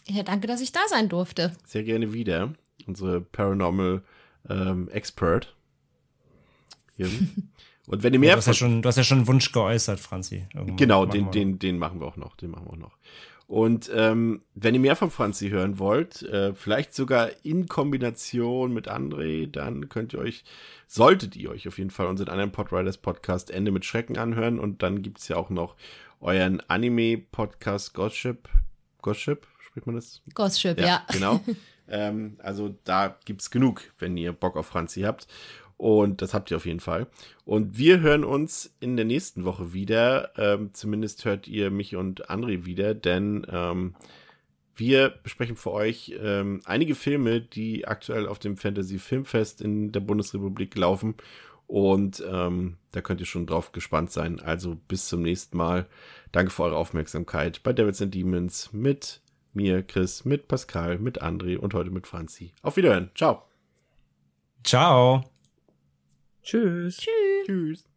Ja, 0.08 0.24
danke, 0.24 0.47
dass 0.47 0.60
ich 0.60 0.73
da 0.73 0.81
sein 0.89 1.08
durfte. 1.08 1.57
Sehr 1.65 1.84
gerne 1.84 2.12
wieder 2.12 2.52
unsere 2.86 3.20
Paranormal 3.20 4.02
ähm, 4.49 4.89
Expert. 4.89 5.55
Und 7.86 8.02
wenn 8.02 8.12
ihr 8.12 8.20
mehr. 8.20 8.31
Ja, 8.31 8.34
du, 8.34 8.39
hast 8.39 8.47
ja 8.47 8.55
schon, 8.55 8.83
du 8.83 8.89
hast 8.89 8.97
ja 8.97 9.05
schon 9.05 9.18
einen 9.18 9.26
Wunsch 9.26 9.52
geäußert, 9.52 10.00
Franzi. 10.00 10.47
Irgendwann 10.55 10.76
genau, 10.76 11.07
den, 11.07 11.31
den, 11.31 11.59
den 11.59 11.78
machen 11.78 12.00
wir 12.00 12.07
auch 12.07 12.17
noch. 12.17 12.36
Den 12.36 12.50
machen 12.50 12.67
wir 12.67 12.73
auch 12.73 12.76
noch. 12.76 12.97
Und 13.50 13.91
ähm, 13.92 14.42
wenn 14.55 14.75
ihr 14.75 14.81
mehr 14.81 14.94
von 14.94 15.10
Franzi 15.10 15.49
hören 15.49 15.81
wollt, 15.81 16.23
äh, 16.23 16.55
vielleicht 16.55 16.94
sogar 16.94 17.31
in 17.42 17.67
Kombination 17.67 18.73
mit 18.73 18.89
André, 18.89 19.50
dann 19.50 19.89
könnt 19.89 20.12
ihr 20.12 20.20
euch, 20.20 20.44
solltet 20.86 21.34
ihr 21.34 21.50
euch 21.50 21.67
auf 21.67 21.78
jeden 21.78 21.91
Fall 21.91 22.07
unseren 22.07 22.28
anderen 22.28 22.52
Podriders 22.52 22.99
Podcast 22.99 23.50
Ende 23.50 23.73
mit 23.73 23.84
Schrecken 23.84 24.18
anhören. 24.18 24.60
Und 24.60 24.84
dann 24.84 25.02
gibt's 25.02 25.26
ja 25.26 25.34
auch 25.34 25.50
noch 25.50 25.75
euren 26.20 26.60
Anime-Podcast 26.68 27.92
Gossip. 27.92 28.49
Gossip, 29.02 29.49
spricht 29.59 29.86
man 29.89 29.97
das? 29.97 30.23
Gossip, 30.33 30.78
ja. 30.78 30.86
ja. 30.86 31.07
Genau. 31.10 31.41
ähm, 31.91 32.36
also 32.39 32.75
da 32.85 33.17
gibt's 33.25 33.51
genug, 33.51 33.83
wenn 33.99 34.17
ihr 34.17 34.33
Bock 34.33 34.57
auf 34.57 34.67
Franzi 34.67 35.02
habt. 35.02 35.27
Und 35.77 36.20
das 36.20 36.35
habt 36.35 36.51
ihr 36.51 36.59
auf 36.59 36.67
jeden 36.67 36.81
Fall. 36.81 37.07
Und 37.47 37.78
wir 37.78 38.01
hören 38.01 38.23
uns 38.23 38.77
in 38.81 38.97
der 38.97 39.07
nächsten 39.07 39.47
Woche 39.47 39.73
wieder. 39.73 40.31
Ähm, 40.36 40.75
zumindest 40.75 41.25
hört 41.25 41.49
ihr 41.49 41.70
mich 41.70 41.97
und 41.97 42.28
André 42.28 42.67
wieder, 42.67 42.93
denn 42.93 43.47
ähm, 43.51 43.94
wir 44.75 45.09
besprechen 45.09 45.57
für 45.57 45.73
euch 45.73 46.15
ähm, 46.23 46.60
einige 46.67 46.94
Filme, 46.94 47.41
die 47.41 47.86
aktuell 47.86 48.27
auf 48.27 48.39
dem 48.39 48.59
Fantasy 48.59 48.99
Filmfest 48.99 49.62
in 49.62 49.91
der 49.91 50.01
Bundesrepublik 50.01 50.77
laufen. 50.77 51.15
Und 51.67 52.23
ähm, 52.31 52.77
da 52.93 53.01
könnt 53.01 53.20
ihr 53.20 53.27
schon 53.27 53.47
drauf 53.47 53.73
gespannt 53.73 54.10
sein. 54.10 54.41
Also 54.41 54.77
bis 54.89 55.09
zum 55.09 55.23
nächsten 55.23 55.57
Mal. 55.57 55.86
Danke 56.33 56.51
für 56.51 56.65
eure 56.65 56.77
Aufmerksamkeit 56.77 57.62
bei 57.62 57.73
Devils 57.73 58.02
and 58.02 58.15
Demons 58.15 58.73
mit 58.73 59.23
mir, 59.54 59.82
Chris, 59.82 60.24
mit 60.24 60.48
Pascal, 60.48 60.98
mit 60.98 61.22
André 61.22 61.56
und 61.56 61.74
heute 61.74 61.90
mit 61.90 62.06
Franzi. 62.06 62.52
Auf 62.62 62.76
Wiederhören. 62.76 63.10
Ciao. 63.14 63.42
Ciao. 64.64 65.24
Tschüss. 66.42 66.98
Tschüss. 66.98 67.46
Tschüss. 67.46 67.90